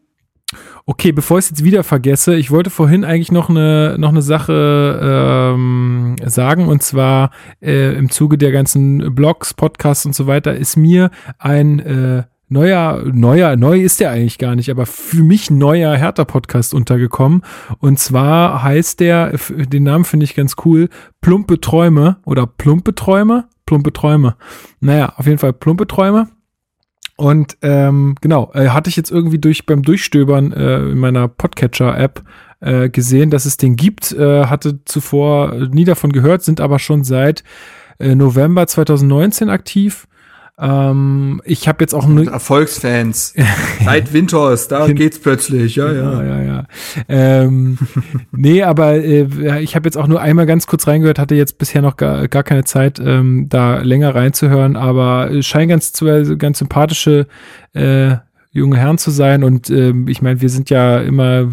Okay, 0.87 1.11
bevor 1.11 1.39
ich 1.39 1.45
es 1.45 1.49
jetzt 1.49 1.63
wieder 1.63 1.83
vergesse, 1.83 2.35
ich 2.35 2.51
wollte 2.51 2.69
vorhin 2.69 3.03
eigentlich 3.03 3.31
noch 3.31 3.49
eine 3.49 3.95
noch 3.97 4.09
eine 4.09 4.21
Sache 4.21 4.99
ähm, 5.01 6.15
sagen 6.23 6.67
und 6.67 6.83
zwar 6.83 7.31
äh, 7.59 7.95
im 7.95 8.11
Zuge 8.11 8.37
der 8.37 8.51
ganzen 8.51 9.15
Blogs, 9.15 9.55
Podcasts 9.55 10.05
und 10.05 10.13
so 10.13 10.27
weiter 10.27 10.53
ist 10.53 10.77
mir 10.77 11.09
ein 11.39 11.79
äh, 11.79 12.23
neuer 12.47 13.03
neuer 13.11 13.55
neu 13.55 13.81
ist 13.81 13.99
der 13.99 14.11
eigentlich 14.11 14.37
gar 14.37 14.55
nicht, 14.55 14.69
aber 14.69 14.85
für 14.85 15.23
mich 15.23 15.49
neuer 15.49 15.95
Hertha 15.95 16.25
Podcast 16.25 16.73
untergekommen 16.73 17.41
und 17.79 17.99
zwar 17.99 18.63
heißt 18.63 18.99
der 18.99 19.37
den 19.49 19.83
Namen 19.83 20.05
finde 20.05 20.23
ich 20.23 20.35
ganz 20.35 20.55
cool 20.65 20.89
Plumpe 21.21 21.59
Träume 21.59 22.17
oder 22.25 22.45
Plumpe 22.45 22.93
Träume 22.95 23.45
Plumpe 23.65 23.91
Träume. 23.91 24.35
Naja, 24.79 25.13
auf 25.17 25.25
jeden 25.25 25.39
Fall 25.39 25.53
Plumpe 25.53 25.87
Träume. 25.87 26.27
Und 27.17 27.57
ähm, 27.61 28.15
genau, 28.21 28.51
äh, 28.53 28.69
hatte 28.69 28.89
ich 28.89 28.97
jetzt 28.97 29.11
irgendwie 29.11 29.39
durch 29.39 29.65
beim 29.65 29.83
Durchstöbern 29.83 30.51
äh, 30.51 30.79
in 30.89 30.99
meiner 30.99 31.27
Podcatcher-App 31.27 32.23
äh, 32.59 32.89
gesehen, 32.89 33.29
dass 33.29 33.45
es 33.45 33.57
den 33.57 33.77
gibt. 33.77 34.11
Äh, 34.11 34.45
hatte 34.45 34.83
zuvor 34.85 35.53
nie 35.71 35.85
davon 35.85 36.11
gehört, 36.11 36.43
sind 36.43 36.59
aber 36.59 36.77
schon 36.77 37.03
seit 37.03 37.43
äh, 37.99 38.15
November 38.15 38.67
2019 38.67 39.49
aktiv. 39.49 40.07
Ähm, 40.57 41.41
ich 41.43 41.67
habe 41.67 41.83
jetzt 41.83 41.93
auch 41.93 42.07
ne, 42.07 42.25
Erfolgsfans. 42.31 43.33
Seit 43.83 44.13
Winters, 44.13 44.67
da 44.67 44.87
geht's 44.87 45.19
plötzlich, 45.19 45.75
ja, 45.75 45.91
ja, 45.91 46.23
ja. 46.23 46.23
ja, 46.23 46.43
ja. 46.43 46.63
Ähm, 47.09 47.77
nee, 48.31 48.63
aber 48.63 48.95
äh, 48.95 49.61
ich 49.61 49.75
habe 49.75 49.87
jetzt 49.87 49.97
auch 49.97 50.07
nur 50.07 50.21
einmal 50.21 50.45
ganz 50.45 50.65
kurz 50.65 50.87
reingehört, 50.87 51.19
hatte 51.19 51.35
jetzt 51.35 51.57
bisher 51.57 51.81
noch 51.81 51.97
gar, 51.97 52.27
gar 52.29 52.43
keine 52.43 52.63
Zeit, 52.63 52.99
ähm, 52.99 53.47
da 53.49 53.79
länger 53.79 54.15
reinzuhören, 54.15 54.77
aber 54.77 55.29
scheinen 55.41 55.69
ganz, 55.69 55.91
zwei 55.91 56.23
ganz 56.37 56.59
sympathische 56.59 57.27
äh, 57.73 58.15
junge 58.51 58.77
Herren 58.77 58.97
zu 58.97 59.11
sein 59.11 59.43
und 59.43 59.69
ähm, 59.69 60.07
ich 60.07 60.21
meine, 60.21 60.39
wir 60.39 60.49
sind 60.49 60.69
ja 60.69 60.99
immer 60.99 61.51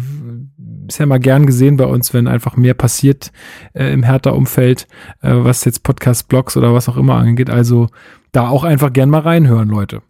ist 0.87 0.99
ja 0.99 1.05
mal 1.05 1.19
gern 1.19 1.45
gesehen 1.45 1.77
bei 1.77 1.85
uns, 1.85 2.13
wenn 2.13 2.27
einfach 2.27 2.57
mehr 2.57 2.73
passiert 2.73 3.31
äh, 3.73 3.93
im 3.93 4.03
Hertha-Umfeld, 4.03 4.87
äh, 5.21 5.31
was 5.33 5.63
jetzt 5.63 5.83
Podcast, 5.83 6.27
Blogs 6.27 6.57
oder 6.57 6.73
was 6.73 6.89
auch 6.89 6.97
immer 6.97 7.15
angeht. 7.15 7.49
Also 7.49 7.87
da 8.33 8.49
auch 8.49 8.65
einfach 8.65 8.91
gern 8.91 9.09
mal 9.09 9.21
reinhören, 9.21 9.69
Leute. 9.69 10.01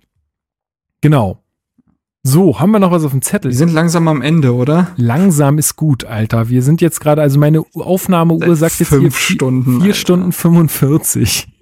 Genau. 1.02 1.40
So, 2.26 2.58
haben 2.62 2.72
wir 2.72 2.80
noch 2.80 2.92
was 2.92 3.04
auf 3.04 3.12
dem 3.12 3.22
Zettel? 3.22 3.52
Wir 3.52 3.58
sind 3.58 3.74
langsam 3.74 4.08
am 4.08 4.22
Ende, 4.22 4.56
oder? 4.56 4.88
Langsam 4.96 5.58
ist 5.58 5.76
gut, 5.76 6.06
Alter. 6.06 6.48
Wir 6.48 6.64
sind 6.64 6.80
jetzt 6.80 7.02
gerade, 7.02 7.22
also 7.22 7.38
meine 7.38 7.64
Aufnahmmeuhr 7.76 8.56
sagt 8.56 8.80
jetzt 8.80 8.90
hier 8.90 9.00
fünf 9.02 9.16
vier, 9.18 9.36
Stunden. 9.36 9.72
vier 9.82 9.82
Alter. 9.82 9.94
Stunden 9.94 10.32
45. 10.32 11.48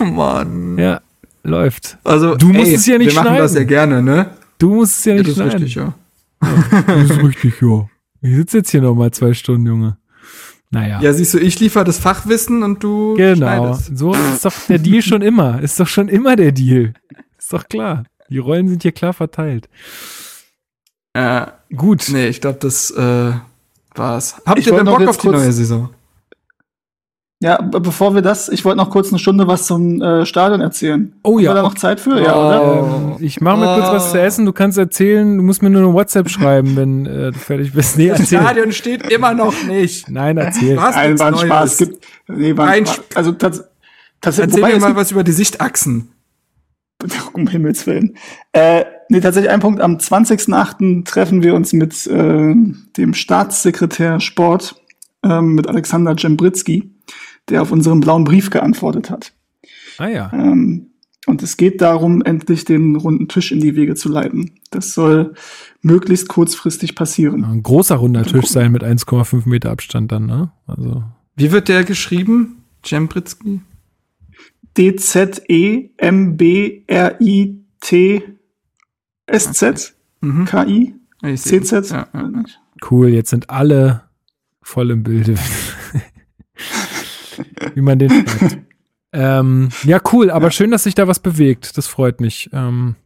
Oh 0.00 0.04
Mann. 0.04 0.78
Ja, 0.78 1.00
läuft. 1.42 1.98
Also, 2.02 2.34
Du 2.36 2.48
musst 2.48 2.72
es 2.72 2.86
ja 2.86 2.96
nicht 2.98 3.14
Wir 3.14 3.22
machen 3.22 3.36
das 3.36 3.52
ja 3.52 3.58
schneiden. 3.58 3.68
gerne, 3.68 4.02
ne? 4.02 4.30
Du 4.58 4.74
musst 4.74 4.98
es 4.98 5.04
ja 5.04 5.12
Ja, 5.12 5.18
nicht 5.18 5.28
das 5.28 5.36
ist 5.36 5.42
schneiden. 5.42 5.62
richtig, 5.62 5.74
ja. 5.74 5.94
Das 6.86 7.10
ist 7.10 7.22
richtig, 7.22 7.60
ja. 7.60 7.86
Ich 8.22 8.34
sitze 8.36 8.56
jetzt 8.58 8.70
hier 8.70 8.80
noch 8.82 8.94
mal 8.94 9.10
zwei 9.12 9.34
Stunden, 9.34 9.66
Junge. 9.66 9.98
Naja. 10.70 11.00
Ja, 11.00 11.12
siehst 11.14 11.32
du, 11.34 11.38
ich 11.38 11.58
liefere 11.60 11.84
das 11.84 11.98
Fachwissen 11.98 12.62
und 12.62 12.82
du 12.84 13.14
genau. 13.14 13.36
schneidest. 13.36 13.96
So 13.98 14.12
ist 14.12 14.44
doch 14.44 14.52
der 14.68 14.78
Deal 14.78 15.00
schon 15.02 15.22
immer. 15.22 15.60
Ist 15.62 15.80
doch 15.80 15.86
schon 15.88 16.08
immer 16.08 16.36
der 16.36 16.52
Deal. 16.52 16.92
Ist 17.38 17.52
doch 17.52 17.66
klar. 17.68 18.04
Die 18.28 18.38
Rollen 18.38 18.68
sind 18.68 18.82
hier 18.82 18.92
klar 18.92 19.14
verteilt. 19.14 19.68
Äh, 21.14 21.46
Gut. 21.74 22.08
nee, 22.12 22.28
ich 22.28 22.40
glaube, 22.40 22.58
das 22.60 22.90
äh, 22.90 23.32
war's. 23.94 24.36
Habt 24.44 24.58
Ich 24.58 24.66
ihr 24.66 24.74
denn 24.74 24.84
Bock 24.84 25.06
auf 25.06 25.16
die 25.16 25.28
kurz- 25.28 25.40
neue 25.40 25.52
Saison? 25.52 25.90
Ja, 27.40 27.62
be- 27.62 27.80
bevor 27.80 28.14
wir 28.16 28.22
das, 28.22 28.48
ich 28.48 28.64
wollte 28.64 28.78
noch 28.78 28.90
kurz 28.90 29.10
eine 29.10 29.20
Stunde 29.20 29.46
was 29.46 29.64
zum 29.66 30.02
äh, 30.02 30.26
Stadion 30.26 30.60
erzählen. 30.60 31.12
Oh 31.22 31.34
Haben 31.36 31.44
ja. 31.44 31.50
wir 31.50 31.54
da 31.54 31.62
noch 31.62 31.74
Zeit 31.74 32.00
für? 32.00 32.20
Ja, 32.20 32.34
Oh. 32.34 32.46
oder? 32.48 33.14
Ähm, 33.18 33.24
ich 33.24 33.40
mache 33.40 33.58
mir 33.58 33.74
kurz 33.76 33.86
was 33.92 34.10
zu 34.10 34.20
essen. 34.20 34.44
Du 34.44 34.52
kannst 34.52 34.76
erzählen. 34.76 35.36
Du 35.36 35.44
musst 35.44 35.62
mir 35.62 35.70
nur 35.70 35.82
eine 35.84 35.92
WhatsApp 35.92 36.28
schreiben, 36.30 36.74
wenn 36.74 37.06
äh, 37.06 37.30
du 37.30 37.38
fertig 37.38 37.72
bist. 37.72 37.96
Nee, 37.96 38.08
Das 38.08 38.20
erzähl. 38.20 38.40
Stadion 38.40 38.72
steht 38.72 39.08
immer 39.12 39.34
noch 39.34 39.54
nicht. 39.68 40.10
Nein, 40.10 40.36
erzähl. 40.36 40.74
Du 40.74 40.82
hast 40.82 40.96
Nein, 40.96 41.16
war 41.20 41.26
ein 41.28 41.32
Neues. 41.34 41.46
Spaß. 41.46 41.76
Gibt, 41.78 42.04
nee, 42.26 42.56
war 42.56 42.66
ein 42.66 42.86
Spaß. 42.86 43.04
Also 43.14 43.32
tats 43.32 43.62
tatsächlich, 44.20 44.54
Erzähl 44.56 44.62
wobei 44.64 44.74
mir 44.74 44.94
mal 44.94 44.96
was 45.00 45.12
über 45.12 45.22
die 45.22 45.32
Sichtachsen. 45.32 46.10
um 47.34 47.46
Himmels 47.46 47.86
Willen. 47.86 48.16
Äh, 48.52 48.84
nee, 49.10 49.20
tatsächlich 49.20 49.52
ein 49.52 49.60
Punkt. 49.60 49.80
Am 49.80 49.98
20.08. 49.98 51.04
treffen 51.04 51.44
wir 51.44 51.54
uns 51.54 51.72
mit 51.72 52.04
äh, 52.08 52.52
dem 52.96 53.14
Staatssekretär 53.14 54.18
Sport, 54.18 54.74
ähm, 55.22 55.54
mit 55.54 55.68
Alexander 55.68 56.14
Jembritzky, 56.16 56.90
der 57.48 57.62
auf 57.62 57.72
unseren 57.72 58.00
blauen 58.00 58.24
Brief 58.24 58.50
geantwortet 58.50 59.10
hat. 59.10 59.32
Ah 59.98 60.08
ja. 60.08 60.30
Ähm, 60.32 60.86
und 61.26 61.42
es 61.42 61.56
geht 61.56 61.80
darum, 61.82 62.22
endlich 62.22 62.64
den 62.64 62.96
runden 62.96 63.28
Tisch 63.28 63.52
in 63.52 63.60
die 63.60 63.76
Wege 63.76 63.94
zu 63.94 64.08
leiten. 64.08 64.52
Das 64.70 64.94
soll 64.94 65.34
möglichst 65.82 66.28
kurzfristig 66.28 66.94
passieren. 66.94 67.44
Ein 67.44 67.62
großer 67.62 67.96
runder 67.96 68.24
Tisch 68.24 68.46
sein 68.46 68.72
mit 68.72 68.82
1,5 68.82 69.46
Meter 69.48 69.70
Abstand 69.70 70.10
dann, 70.12 70.26
ne? 70.26 70.50
Also. 70.66 71.04
Wie 71.36 71.52
wird 71.52 71.68
der 71.68 71.84
geschrieben? 71.84 72.64
Jembritzky? 72.84 73.60
D-Z-E-M-B-R-I-T-S-Z? 79.28 79.94
K-I? 80.46 80.94
Ich 81.22 81.40
seh- 81.42 81.60
C-Z? 81.60 81.90
Ja, 81.90 82.08
ja. 82.14 82.30
Cool, 82.90 83.08
jetzt 83.08 83.30
sind 83.30 83.50
alle 83.50 84.02
voll 84.62 84.90
im 84.90 85.02
Bilde. 85.02 85.34
Wie 87.74 87.80
man 87.80 87.98
den 87.98 88.10
schreibt. 88.26 88.58
ähm, 89.12 89.68
ja, 89.84 90.00
cool, 90.12 90.30
aber 90.30 90.50
schön, 90.50 90.70
dass 90.70 90.84
sich 90.84 90.94
da 90.94 91.08
was 91.08 91.18
bewegt. 91.20 91.76
Das 91.78 91.86
freut 91.86 92.20
mich. 92.20 92.50
Ähm, 92.52 92.96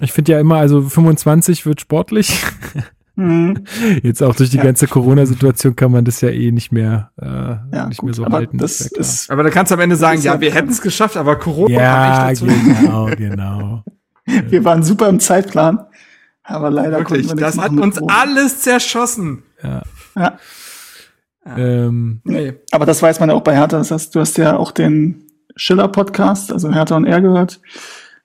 ich 0.00 0.12
finde 0.12 0.32
ja 0.32 0.40
immer, 0.40 0.56
also 0.56 0.82
25 0.82 1.66
wird 1.66 1.80
sportlich. 1.80 2.34
Mhm. 3.14 3.64
Jetzt 4.02 4.22
auch 4.22 4.34
durch 4.34 4.48
die 4.48 4.56
Ja. 4.56 4.62
ganze 4.62 4.86
Corona-Situation 4.86 5.76
kann 5.76 5.92
man 5.92 6.02
das 6.06 6.22
ja 6.22 6.30
eh 6.30 6.50
nicht 6.50 6.72
mehr, 6.72 7.10
äh, 7.20 7.26
Ja, 7.76 7.86
nicht 7.86 7.98
gut, 7.98 8.06
mehr 8.06 8.14
so 8.14 8.24
aber 8.24 8.38
halten. 8.38 8.56
das 8.56 8.78
ja 8.78 8.88
klar. 8.88 9.00
ist, 9.00 9.30
Aber 9.30 9.42
da 9.42 9.50
kannst 9.50 9.70
du 9.70 9.74
am 9.74 9.82
Ende 9.82 9.96
sagen, 9.96 10.22
ja, 10.22 10.32
ja- 10.32 10.40
wir 10.40 10.50
hätten 10.54 10.70
es 10.70 10.80
geschafft, 10.80 11.18
aber 11.18 11.36
Corona 11.38 11.74
ja, 11.74 12.16
kam 12.16 12.28
echt 12.30 12.42
dazu. 12.42 12.54
genau, 12.80 13.04
genau. 13.18 13.84
wir 14.24 14.64
waren 14.64 14.82
super 14.82 15.10
im 15.10 15.20
Zeitplan, 15.20 15.80
aber 16.42 16.70
leider 16.70 17.00
Wirklich, 17.00 17.26
konnten 17.26 17.38
wir 17.42 17.46
das 17.46 17.58
hat 17.58 17.72
uns 17.72 17.98
alles 18.08 18.62
zerschossen. 18.62 19.42
Ja. 19.62 19.82
Ja, 20.16 20.38
Ähm, 21.44 22.20
Nee. 22.24 22.54
aber 22.70 22.86
das 22.86 23.02
weiß 23.02 23.18
man 23.20 23.28
ja 23.30 23.34
auch 23.34 23.42
bei 23.42 23.54
Hertha. 23.56 23.78
Das 23.78 23.90
heißt, 23.90 24.14
du 24.14 24.20
hast 24.20 24.38
ja 24.38 24.56
auch 24.56 24.70
den 24.70 25.26
Schiller-Podcast, 25.56 26.52
also 26.52 26.72
Hertha 26.72 26.96
und 26.96 27.04
er 27.04 27.20
gehört. 27.20 27.60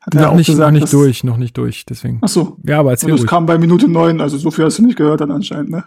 Hat 0.01 0.15
er 0.15 0.21
noch, 0.21 0.31
auch 0.31 0.35
nicht, 0.35 0.47
gesagt, 0.47 0.67
noch 0.67 0.71
nicht 0.71 0.83
dass- 0.83 0.91
durch, 0.91 1.23
noch 1.23 1.37
nicht 1.37 1.57
durch, 1.57 1.85
deswegen. 1.85 2.19
Ach 2.21 2.27
so. 2.29 2.57
Ja, 2.63 2.79
aber 2.79 2.91
erzähl 2.91 3.11
Und 3.11 3.19
ruhig. 3.19 3.27
kam 3.29 3.45
bei 3.45 3.57
Minute 3.57 3.87
neun, 3.89 4.21
also 4.21 4.37
so 4.37 4.51
viel 4.51 4.65
hast 4.65 4.77
du 4.79 4.83
nicht 4.85 4.97
gehört 4.97 5.19
dann 5.21 5.31
anscheinend, 5.31 5.69
ne? 5.71 5.83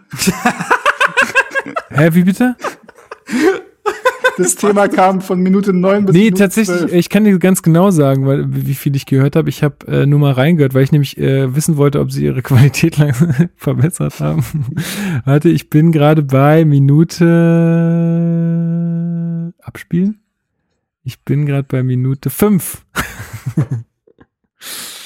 Hä, 1.91 2.09
wie 2.13 2.25
bitte? 2.25 2.57
Das 4.39 4.55
Thema 4.55 4.89
kam 4.89 5.21
von 5.21 5.41
Minute 5.41 5.73
neun 5.73 6.07
bis 6.07 6.15
Nee, 6.15 6.25
Minute 6.25 6.43
tatsächlich, 6.43 6.79
12. 6.79 6.93
ich 6.93 7.09
kann 7.11 7.25
dir 7.25 7.39
ganz 7.39 7.63
genau 7.63 7.91
sagen, 7.91 8.27
weil 8.27 8.45
wie 8.49 8.75
viel 8.75 8.95
ich 8.97 9.05
gehört 9.07 9.37
habe. 9.37 9.49
Ich 9.49 9.63
habe 9.63 9.87
äh, 9.87 10.07
nur 10.07 10.19
mal 10.19 10.33
reingehört, 10.33 10.73
weil 10.75 10.83
ich 10.85 10.93
nämlich 10.93 11.19
äh, 11.19 11.55
wissen 11.55 11.77
wollte, 11.77 12.01
ob 12.01 12.11
sie 12.13 12.25
ihre 12.25 12.43
Qualität 12.51 12.97
langsam 12.99 13.33
verbessert 13.57 14.21
haben. 14.21 14.43
Warte, 15.25 15.49
ich 15.51 15.69
bin 15.71 15.93
gerade 15.93 16.23
bei 16.23 16.65
Minute 18.21 19.53
abspielen. 19.63 20.21
Ich 21.03 21.23
bin 21.25 21.47
gerade 21.47 21.65
bei 21.69 21.83
Minute 21.83 22.31
fünf. 22.31 22.85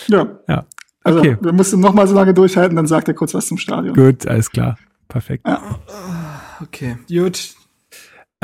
Ja. 0.08 0.38
Ja. 0.48 0.66
Also, 1.02 1.18
Okay. 1.20 1.36
wir 1.40 1.52
mussten 1.52 1.80
noch 1.80 1.92
mal 1.94 2.06
so 2.08 2.14
lange 2.14 2.34
durchhalten, 2.34 2.76
dann 2.76 2.86
sagt 2.86 3.08
er 3.08 3.14
kurz 3.14 3.34
was 3.34 3.46
zum 3.46 3.58
Stadion. 3.58 3.94
Gut, 3.94 4.26
alles 4.26 4.50
klar. 4.50 4.78
Perfekt. 5.08 5.46
Okay, 6.62 6.96
gut. 7.08 7.54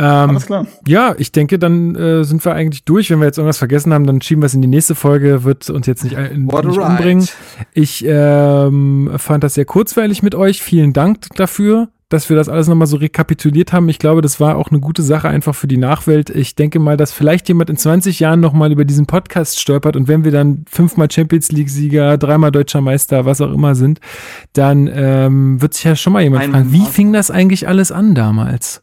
Ähm, 0.01 0.31
Alles 0.31 0.47
klar. 0.47 0.67
ja, 0.87 1.15
ich 1.19 1.31
denke, 1.31 1.59
dann 1.59 1.95
äh, 1.95 2.25
sind 2.25 2.43
wir 2.43 2.55
eigentlich 2.55 2.85
durch. 2.85 3.11
Wenn 3.11 3.19
wir 3.19 3.27
jetzt 3.27 3.37
irgendwas 3.37 3.59
vergessen 3.59 3.93
haben, 3.93 4.07
dann 4.07 4.23
schieben 4.23 4.43
wir 4.43 4.47
es 4.47 4.55
in 4.55 4.63
die 4.63 4.69
nächste 4.69 4.95
Folge, 4.95 5.45
wird 5.45 5.69
uns 5.69 5.87
jetzt 5.87 6.05
nicht, 6.05 6.17
äh, 6.17 6.31
a 6.33 6.35
nicht 6.35 6.55
ride. 6.55 6.81
umbringen. 6.81 7.29
Ich 7.75 8.03
ähm, 8.07 9.11
fand 9.19 9.45
das 9.45 9.55
sehr 9.55 9.67
kurzweilig 9.67 10.23
mit 10.23 10.35
euch. 10.35 10.63
Vielen 10.63 10.95
Dank 10.95 11.27
dafür. 11.37 11.89
dass 12.09 12.29
wir 12.29 12.37
das 12.37 12.49
alles 12.49 12.67
nochmal 12.67 12.89
so 12.89 12.97
rekapituliert 12.97 13.73
haben. 13.73 13.89
Ich 13.89 14.01
glaube, 14.01 14.21
das 14.21 14.41
war 14.41 14.57
auch 14.57 14.71
eine 14.71 14.81
gute 14.81 15.01
Sache 15.03 15.29
einfach 15.29 15.55
für 15.55 15.69
die 15.69 15.77
Nachwelt. 15.77 16.29
Ich 16.29 16.57
denke 16.57 16.81
mal, 16.81 16.97
dass 16.97 17.13
vielleicht 17.13 17.47
jemand 17.47 17.71
in 17.71 17.77
20 17.77 18.19
Jahren 18.19 18.41
nochmal 18.41 18.73
über 18.73 18.85
diesen 18.85 19.07
Podcast 19.07 19.61
stolpert 19.61 19.95
und 19.95 20.09
wenn 20.09 20.25
wir 20.25 20.33
dann 20.33 20.65
fünfmal 20.69 21.09
Champions 21.09 21.53
League-Sieger, 21.53 22.19
dreimal 22.19 22.51
deutscher 22.51 22.81
Meister, 22.81 23.27
was 23.27 23.41
auch 23.41 23.53
immer 23.53 23.77
sind, 23.77 24.01
dann 24.55 24.91
ähm, 24.93 25.63
wird 25.63 25.75
sich 25.75 25.85
ja 25.85 25.95
schon 25.95 26.13
mal 26.13 26.23
jemand 26.23 26.47
fragen, 26.47 26.73
wie 26.73 26.85
fing 26.85 27.13
das 27.13 27.31
eigentlich 27.31 27.69
alles 27.69 27.93
an 27.93 28.17
damals? 28.17 28.83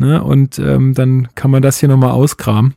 Ne? 0.00 0.24
Und 0.24 0.58
ähm, 0.58 0.94
dann 0.94 1.28
kann 1.34 1.50
man 1.50 1.60
das 1.60 1.78
hier 1.78 1.88
nochmal 1.88 2.12
auskramen. 2.12 2.74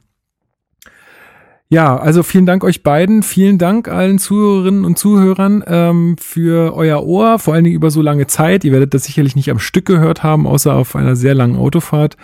Ja, 1.70 1.98
also 1.98 2.22
vielen 2.22 2.46
Dank 2.46 2.64
euch 2.64 2.84
beiden. 2.84 3.24
Vielen 3.24 3.58
Dank 3.58 3.88
allen 3.88 4.20
Zuhörerinnen 4.20 4.86
und 4.86 5.00
Zuhörern 5.00 5.64
ähm, 5.66 6.18
für 6.20 6.76
euer 6.76 7.04
Ohr, 7.04 7.40
vor 7.40 7.54
allen 7.56 7.64
Dingen 7.64 7.76
über 7.76 7.90
so 7.90 8.02
lange 8.04 8.28
Zeit. 8.28 8.64
Ihr 8.64 8.74
werdet 8.74 8.94
das 8.94 9.06
sicherlich 9.06 9.36
nicht 9.36 9.50
am 9.50 9.58
Stück 9.58 9.86
gehört 9.86 10.22
haben, 10.22 10.46
außer 10.46 10.76
auf 10.76 10.96
einer 10.96 11.16
sehr 11.16 11.34
langen 11.34 11.56
Autofahrt. 11.56 12.16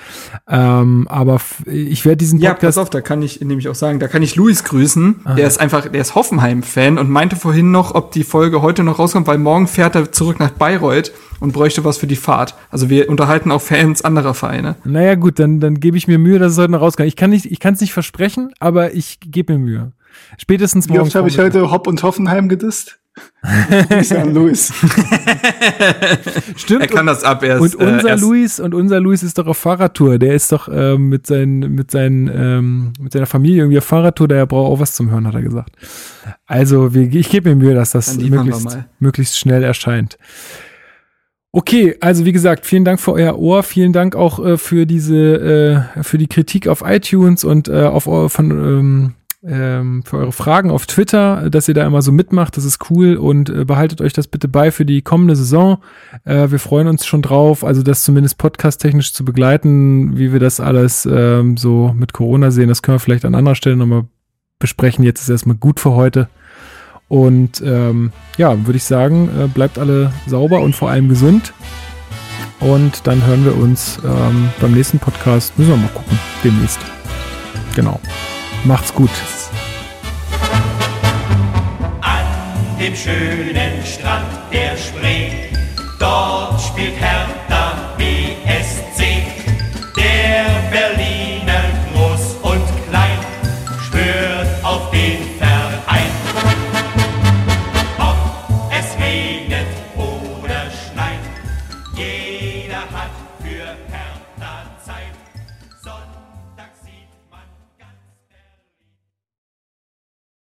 Ähm, 0.48 1.08
aber 1.10 1.40
ich 1.66 2.06
werde 2.06 2.18
diesen 2.18 2.40
Ja, 2.40 2.52
pass 2.52 2.60
Podcast. 2.60 2.78
auf, 2.80 2.90
da 2.92 3.02
kann 3.02 3.24
ich 3.24 3.40
nämlich 3.40 3.70
auch 3.70 3.76
sagen, 3.76 4.00
da 4.00 4.08
kann 4.08 4.22
ich 4.22 4.36
Luis 4.36 4.66
grüßen. 4.66 5.22
Aha. 5.24 5.36
Der 5.36 5.48
ist 5.48 5.60
einfach, 5.60 5.88
der 5.88 6.02
ist 6.02 6.14
Hoffenheim-Fan 6.14 7.00
und 7.00 7.10
meinte 7.10 7.36
vorhin 7.36 7.72
noch, 7.72 7.96
ob 7.96 8.12
die 8.12 8.26
Folge 8.26 8.62
heute 8.62 8.84
noch 8.84 9.00
rauskommt, 9.00 9.26
weil 9.26 9.40
morgen 9.40 9.66
fährt 9.68 9.96
er 9.96 10.12
zurück 10.12 10.40
nach 10.40 10.52
Bayreuth 10.52 11.12
und 11.40 11.54
bräuchte 11.54 11.84
was 11.84 11.98
für 11.98 12.08
die 12.08 12.16
Fahrt. 12.16 12.56
Also 12.70 12.90
wir 12.90 13.10
unterhalten 13.10 13.52
auch 13.52 13.62
Fans 13.62 14.02
anderer 14.04 14.34
Vereine. 14.34 14.76
naja, 14.84 15.16
gut, 15.16 15.40
dann, 15.40 15.60
dann 15.60 15.80
gebe 15.80 15.98
ich 15.98 16.08
mir 16.08 16.20
Mühe, 16.20 16.40
dass 16.40 16.54
es 16.54 16.58
heute 16.58 16.72
noch 16.72 16.82
rauskommt. 16.82 17.08
Ich 17.08 17.16
kann 17.16 17.30
nicht, 17.30 17.46
ich 17.46 17.60
kann 17.60 17.74
es 17.74 17.82
nicht 17.82 17.94
versprechen, 17.94 18.52
aber 18.60 18.94
ich 18.94 19.20
gebe 19.20 19.54
mir 19.54 19.60
Mühe. 19.60 19.92
Spätestens 20.38 20.88
Wie 20.88 20.94
morgen. 20.94 21.08
oft 21.08 21.16
habe 21.16 21.28
ich 21.28 21.38
heute 21.38 21.72
Hopp 21.72 21.88
und 21.88 22.04
Hoffenheim 22.04 22.50
gedisst? 22.50 23.00
Grüße 23.90 24.20
an 24.20 24.34
Luis. 24.34 24.74
Stimmt. 26.56 26.82
Er 26.82 26.88
kann 26.88 27.06
das 27.06 27.24
ab 27.24 27.44
erst. 27.44 27.62
Und 27.62 27.76
unser 27.76 28.06
äh, 28.06 28.12
erst 28.12 28.24
Luis 28.24 28.60
und 28.60 28.74
unser 28.74 29.00
Luis 29.00 29.24
ist 29.24 29.38
doch 29.38 29.48
auf 29.48 29.58
Fahrradtour. 29.58 30.20
Der 30.20 30.34
ist 30.34 30.52
doch 30.52 30.70
ähm, 30.72 31.10
mit 31.10 31.28
seinen 31.28 31.74
mit 31.74 31.92
seinen 31.92 32.30
ähm, 32.34 32.94
mit 33.00 33.14
seiner 33.14 33.26
Familie 33.26 33.64
irgendwie 33.64 33.78
auf 33.78 33.86
Fahrradtour. 33.86 34.28
Der 34.28 34.46
braucht 34.46 34.72
auch 34.72 34.80
was 34.80 34.94
zum 34.94 35.10
Hören, 35.10 35.28
hat 35.28 35.36
er 35.36 35.42
gesagt. 35.42 35.76
Also 36.46 36.94
wir, 36.94 37.14
ich 37.14 37.30
gebe 37.30 37.50
mir 37.50 37.56
Mühe, 37.56 37.74
dass 37.74 37.92
das 37.92 38.18
möglichst 38.18 38.78
möglichst 39.00 39.38
schnell 39.38 39.64
erscheint. 39.64 40.18
Okay, 41.52 41.96
also 42.00 42.26
wie 42.26 42.32
gesagt, 42.32 42.68
vielen 42.68 42.86
Dank 42.86 43.00
für 43.00 43.14
euer 43.14 43.38
Ohr, 43.40 43.64
vielen 43.64 43.92
Dank 43.92 44.16
auch 44.16 44.44
äh, 44.44 44.58
für 44.58 44.86
diese 44.86 45.86
äh, 45.98 46.04
für 46.04 46.20
die 46.20 46.28
Kritik 46.28 46.68
auf 46.68 46.84
iTunes 46.86 47.44
und 47.44 47.68
äh, 47.68 47.86
auf 47.86 48.04
von 48.04 48.52
ähm, 48.52 49.14
ähm, 49.44 50.04
für 50.06 50.18
eure 50.18 50.32
Fragen 50.32 50.70
auf 50.70 50.86
Twitter, 50.86 51.50
dass 51.50 51.68
ihr 51.68 51.74
da 51.74 51.88
immer 51.88 52.02
so 52.02 52.12
mitmacht, 52.12 52.58
das 52.58 52.66
ist 52.66 52.90
cool 52.92 53.16
und 53.16 53.50
äh, 53.50 53.66
behaltet 53.66 54.02
euch 54.02 54.14
das 54.14 54.28
bitte 54.28 54.48
bei 54.48 54.70
für 54.72 54.86
die 54.86 55.02
kommende 55.02 55.36
Saison. 55.36 55.78
Äh, 56.26 56.52
wir 56.52 56.60
freuen 56.60 56.88
uns 56.88 57.06
schon 57.06 57.22
drauf, 57.22 57.64
also 57.64 57.82
das 57.82 58.04
zumindest 58.04 58.38
podcast-technisch 58.38 59.14
zu 59.14 59.24
begleiten, 59.24 60.18
wie 60.18 60.34
wir 60.34 60.40
das 60.40 60.60
alles 60.60 61.08
ähm, 61.10 61.58
so 61.58 61.96
mit 61.98 62.14
Corona 62.14 62.52
sehen, 62.52 62.68
das 62.68 62.82
können 62.82 62.96
wir 62.96 63.00
vielleicht 63.00 63.26
an 63.26 63.36
anderer 63.36 63.56
Stelle 63.56 63.78
nochmal 63.78 64.06
besprechen. 64.60 65.06
Jetzt 65.06 65.22
ist 65.22 65.30
erstmal 65.30 65.56
gut 65.56 65.80
für 65.80 65.92
heute. 65.94 66.28
Und 67.10 67.62
ähm, 67.62 68.12
ja, 68.38 68.66
würde 68.66 68.78
ich 68.78 68.84
sagen, 68.86 69.30
äh, 69.38 69.48
bleibt 69.48 69.78
alle 69.78 70.14
sauber 70.28 70.62
und 70.62 70.76
vor 70.76 70.90
allem 70.90 71.10
gesund. 71.10 71.54
Und 72.60 73.06
dann 73.08 73.26
hören 73.26 73.44
wir 73.44 73.58
uns 73.58 74.00
ähm, 74.06 74.50
beim 74.62 74.74
nächsten 74.74 75.00
Podcast. 75.00 75.58
Müssen 75.58 75.72
wir 75.72 75.78
mal 75.78 75.90
gucken, 75.90 76.18
demnächst. 76.44 76.80
Genau. 77.76 78.00
Macht's 78.64 78.94
gut. 78.94 79.10
An 82.02 82.26
dem 82.80 82.96
schönen 82.96 83.84
Strand 83.84 84.28
der 84.54 84.78
Spree, 84.78 85.32
dort 86.00 86.62
spielt 86.62 86.96
Herr 86.98 87.28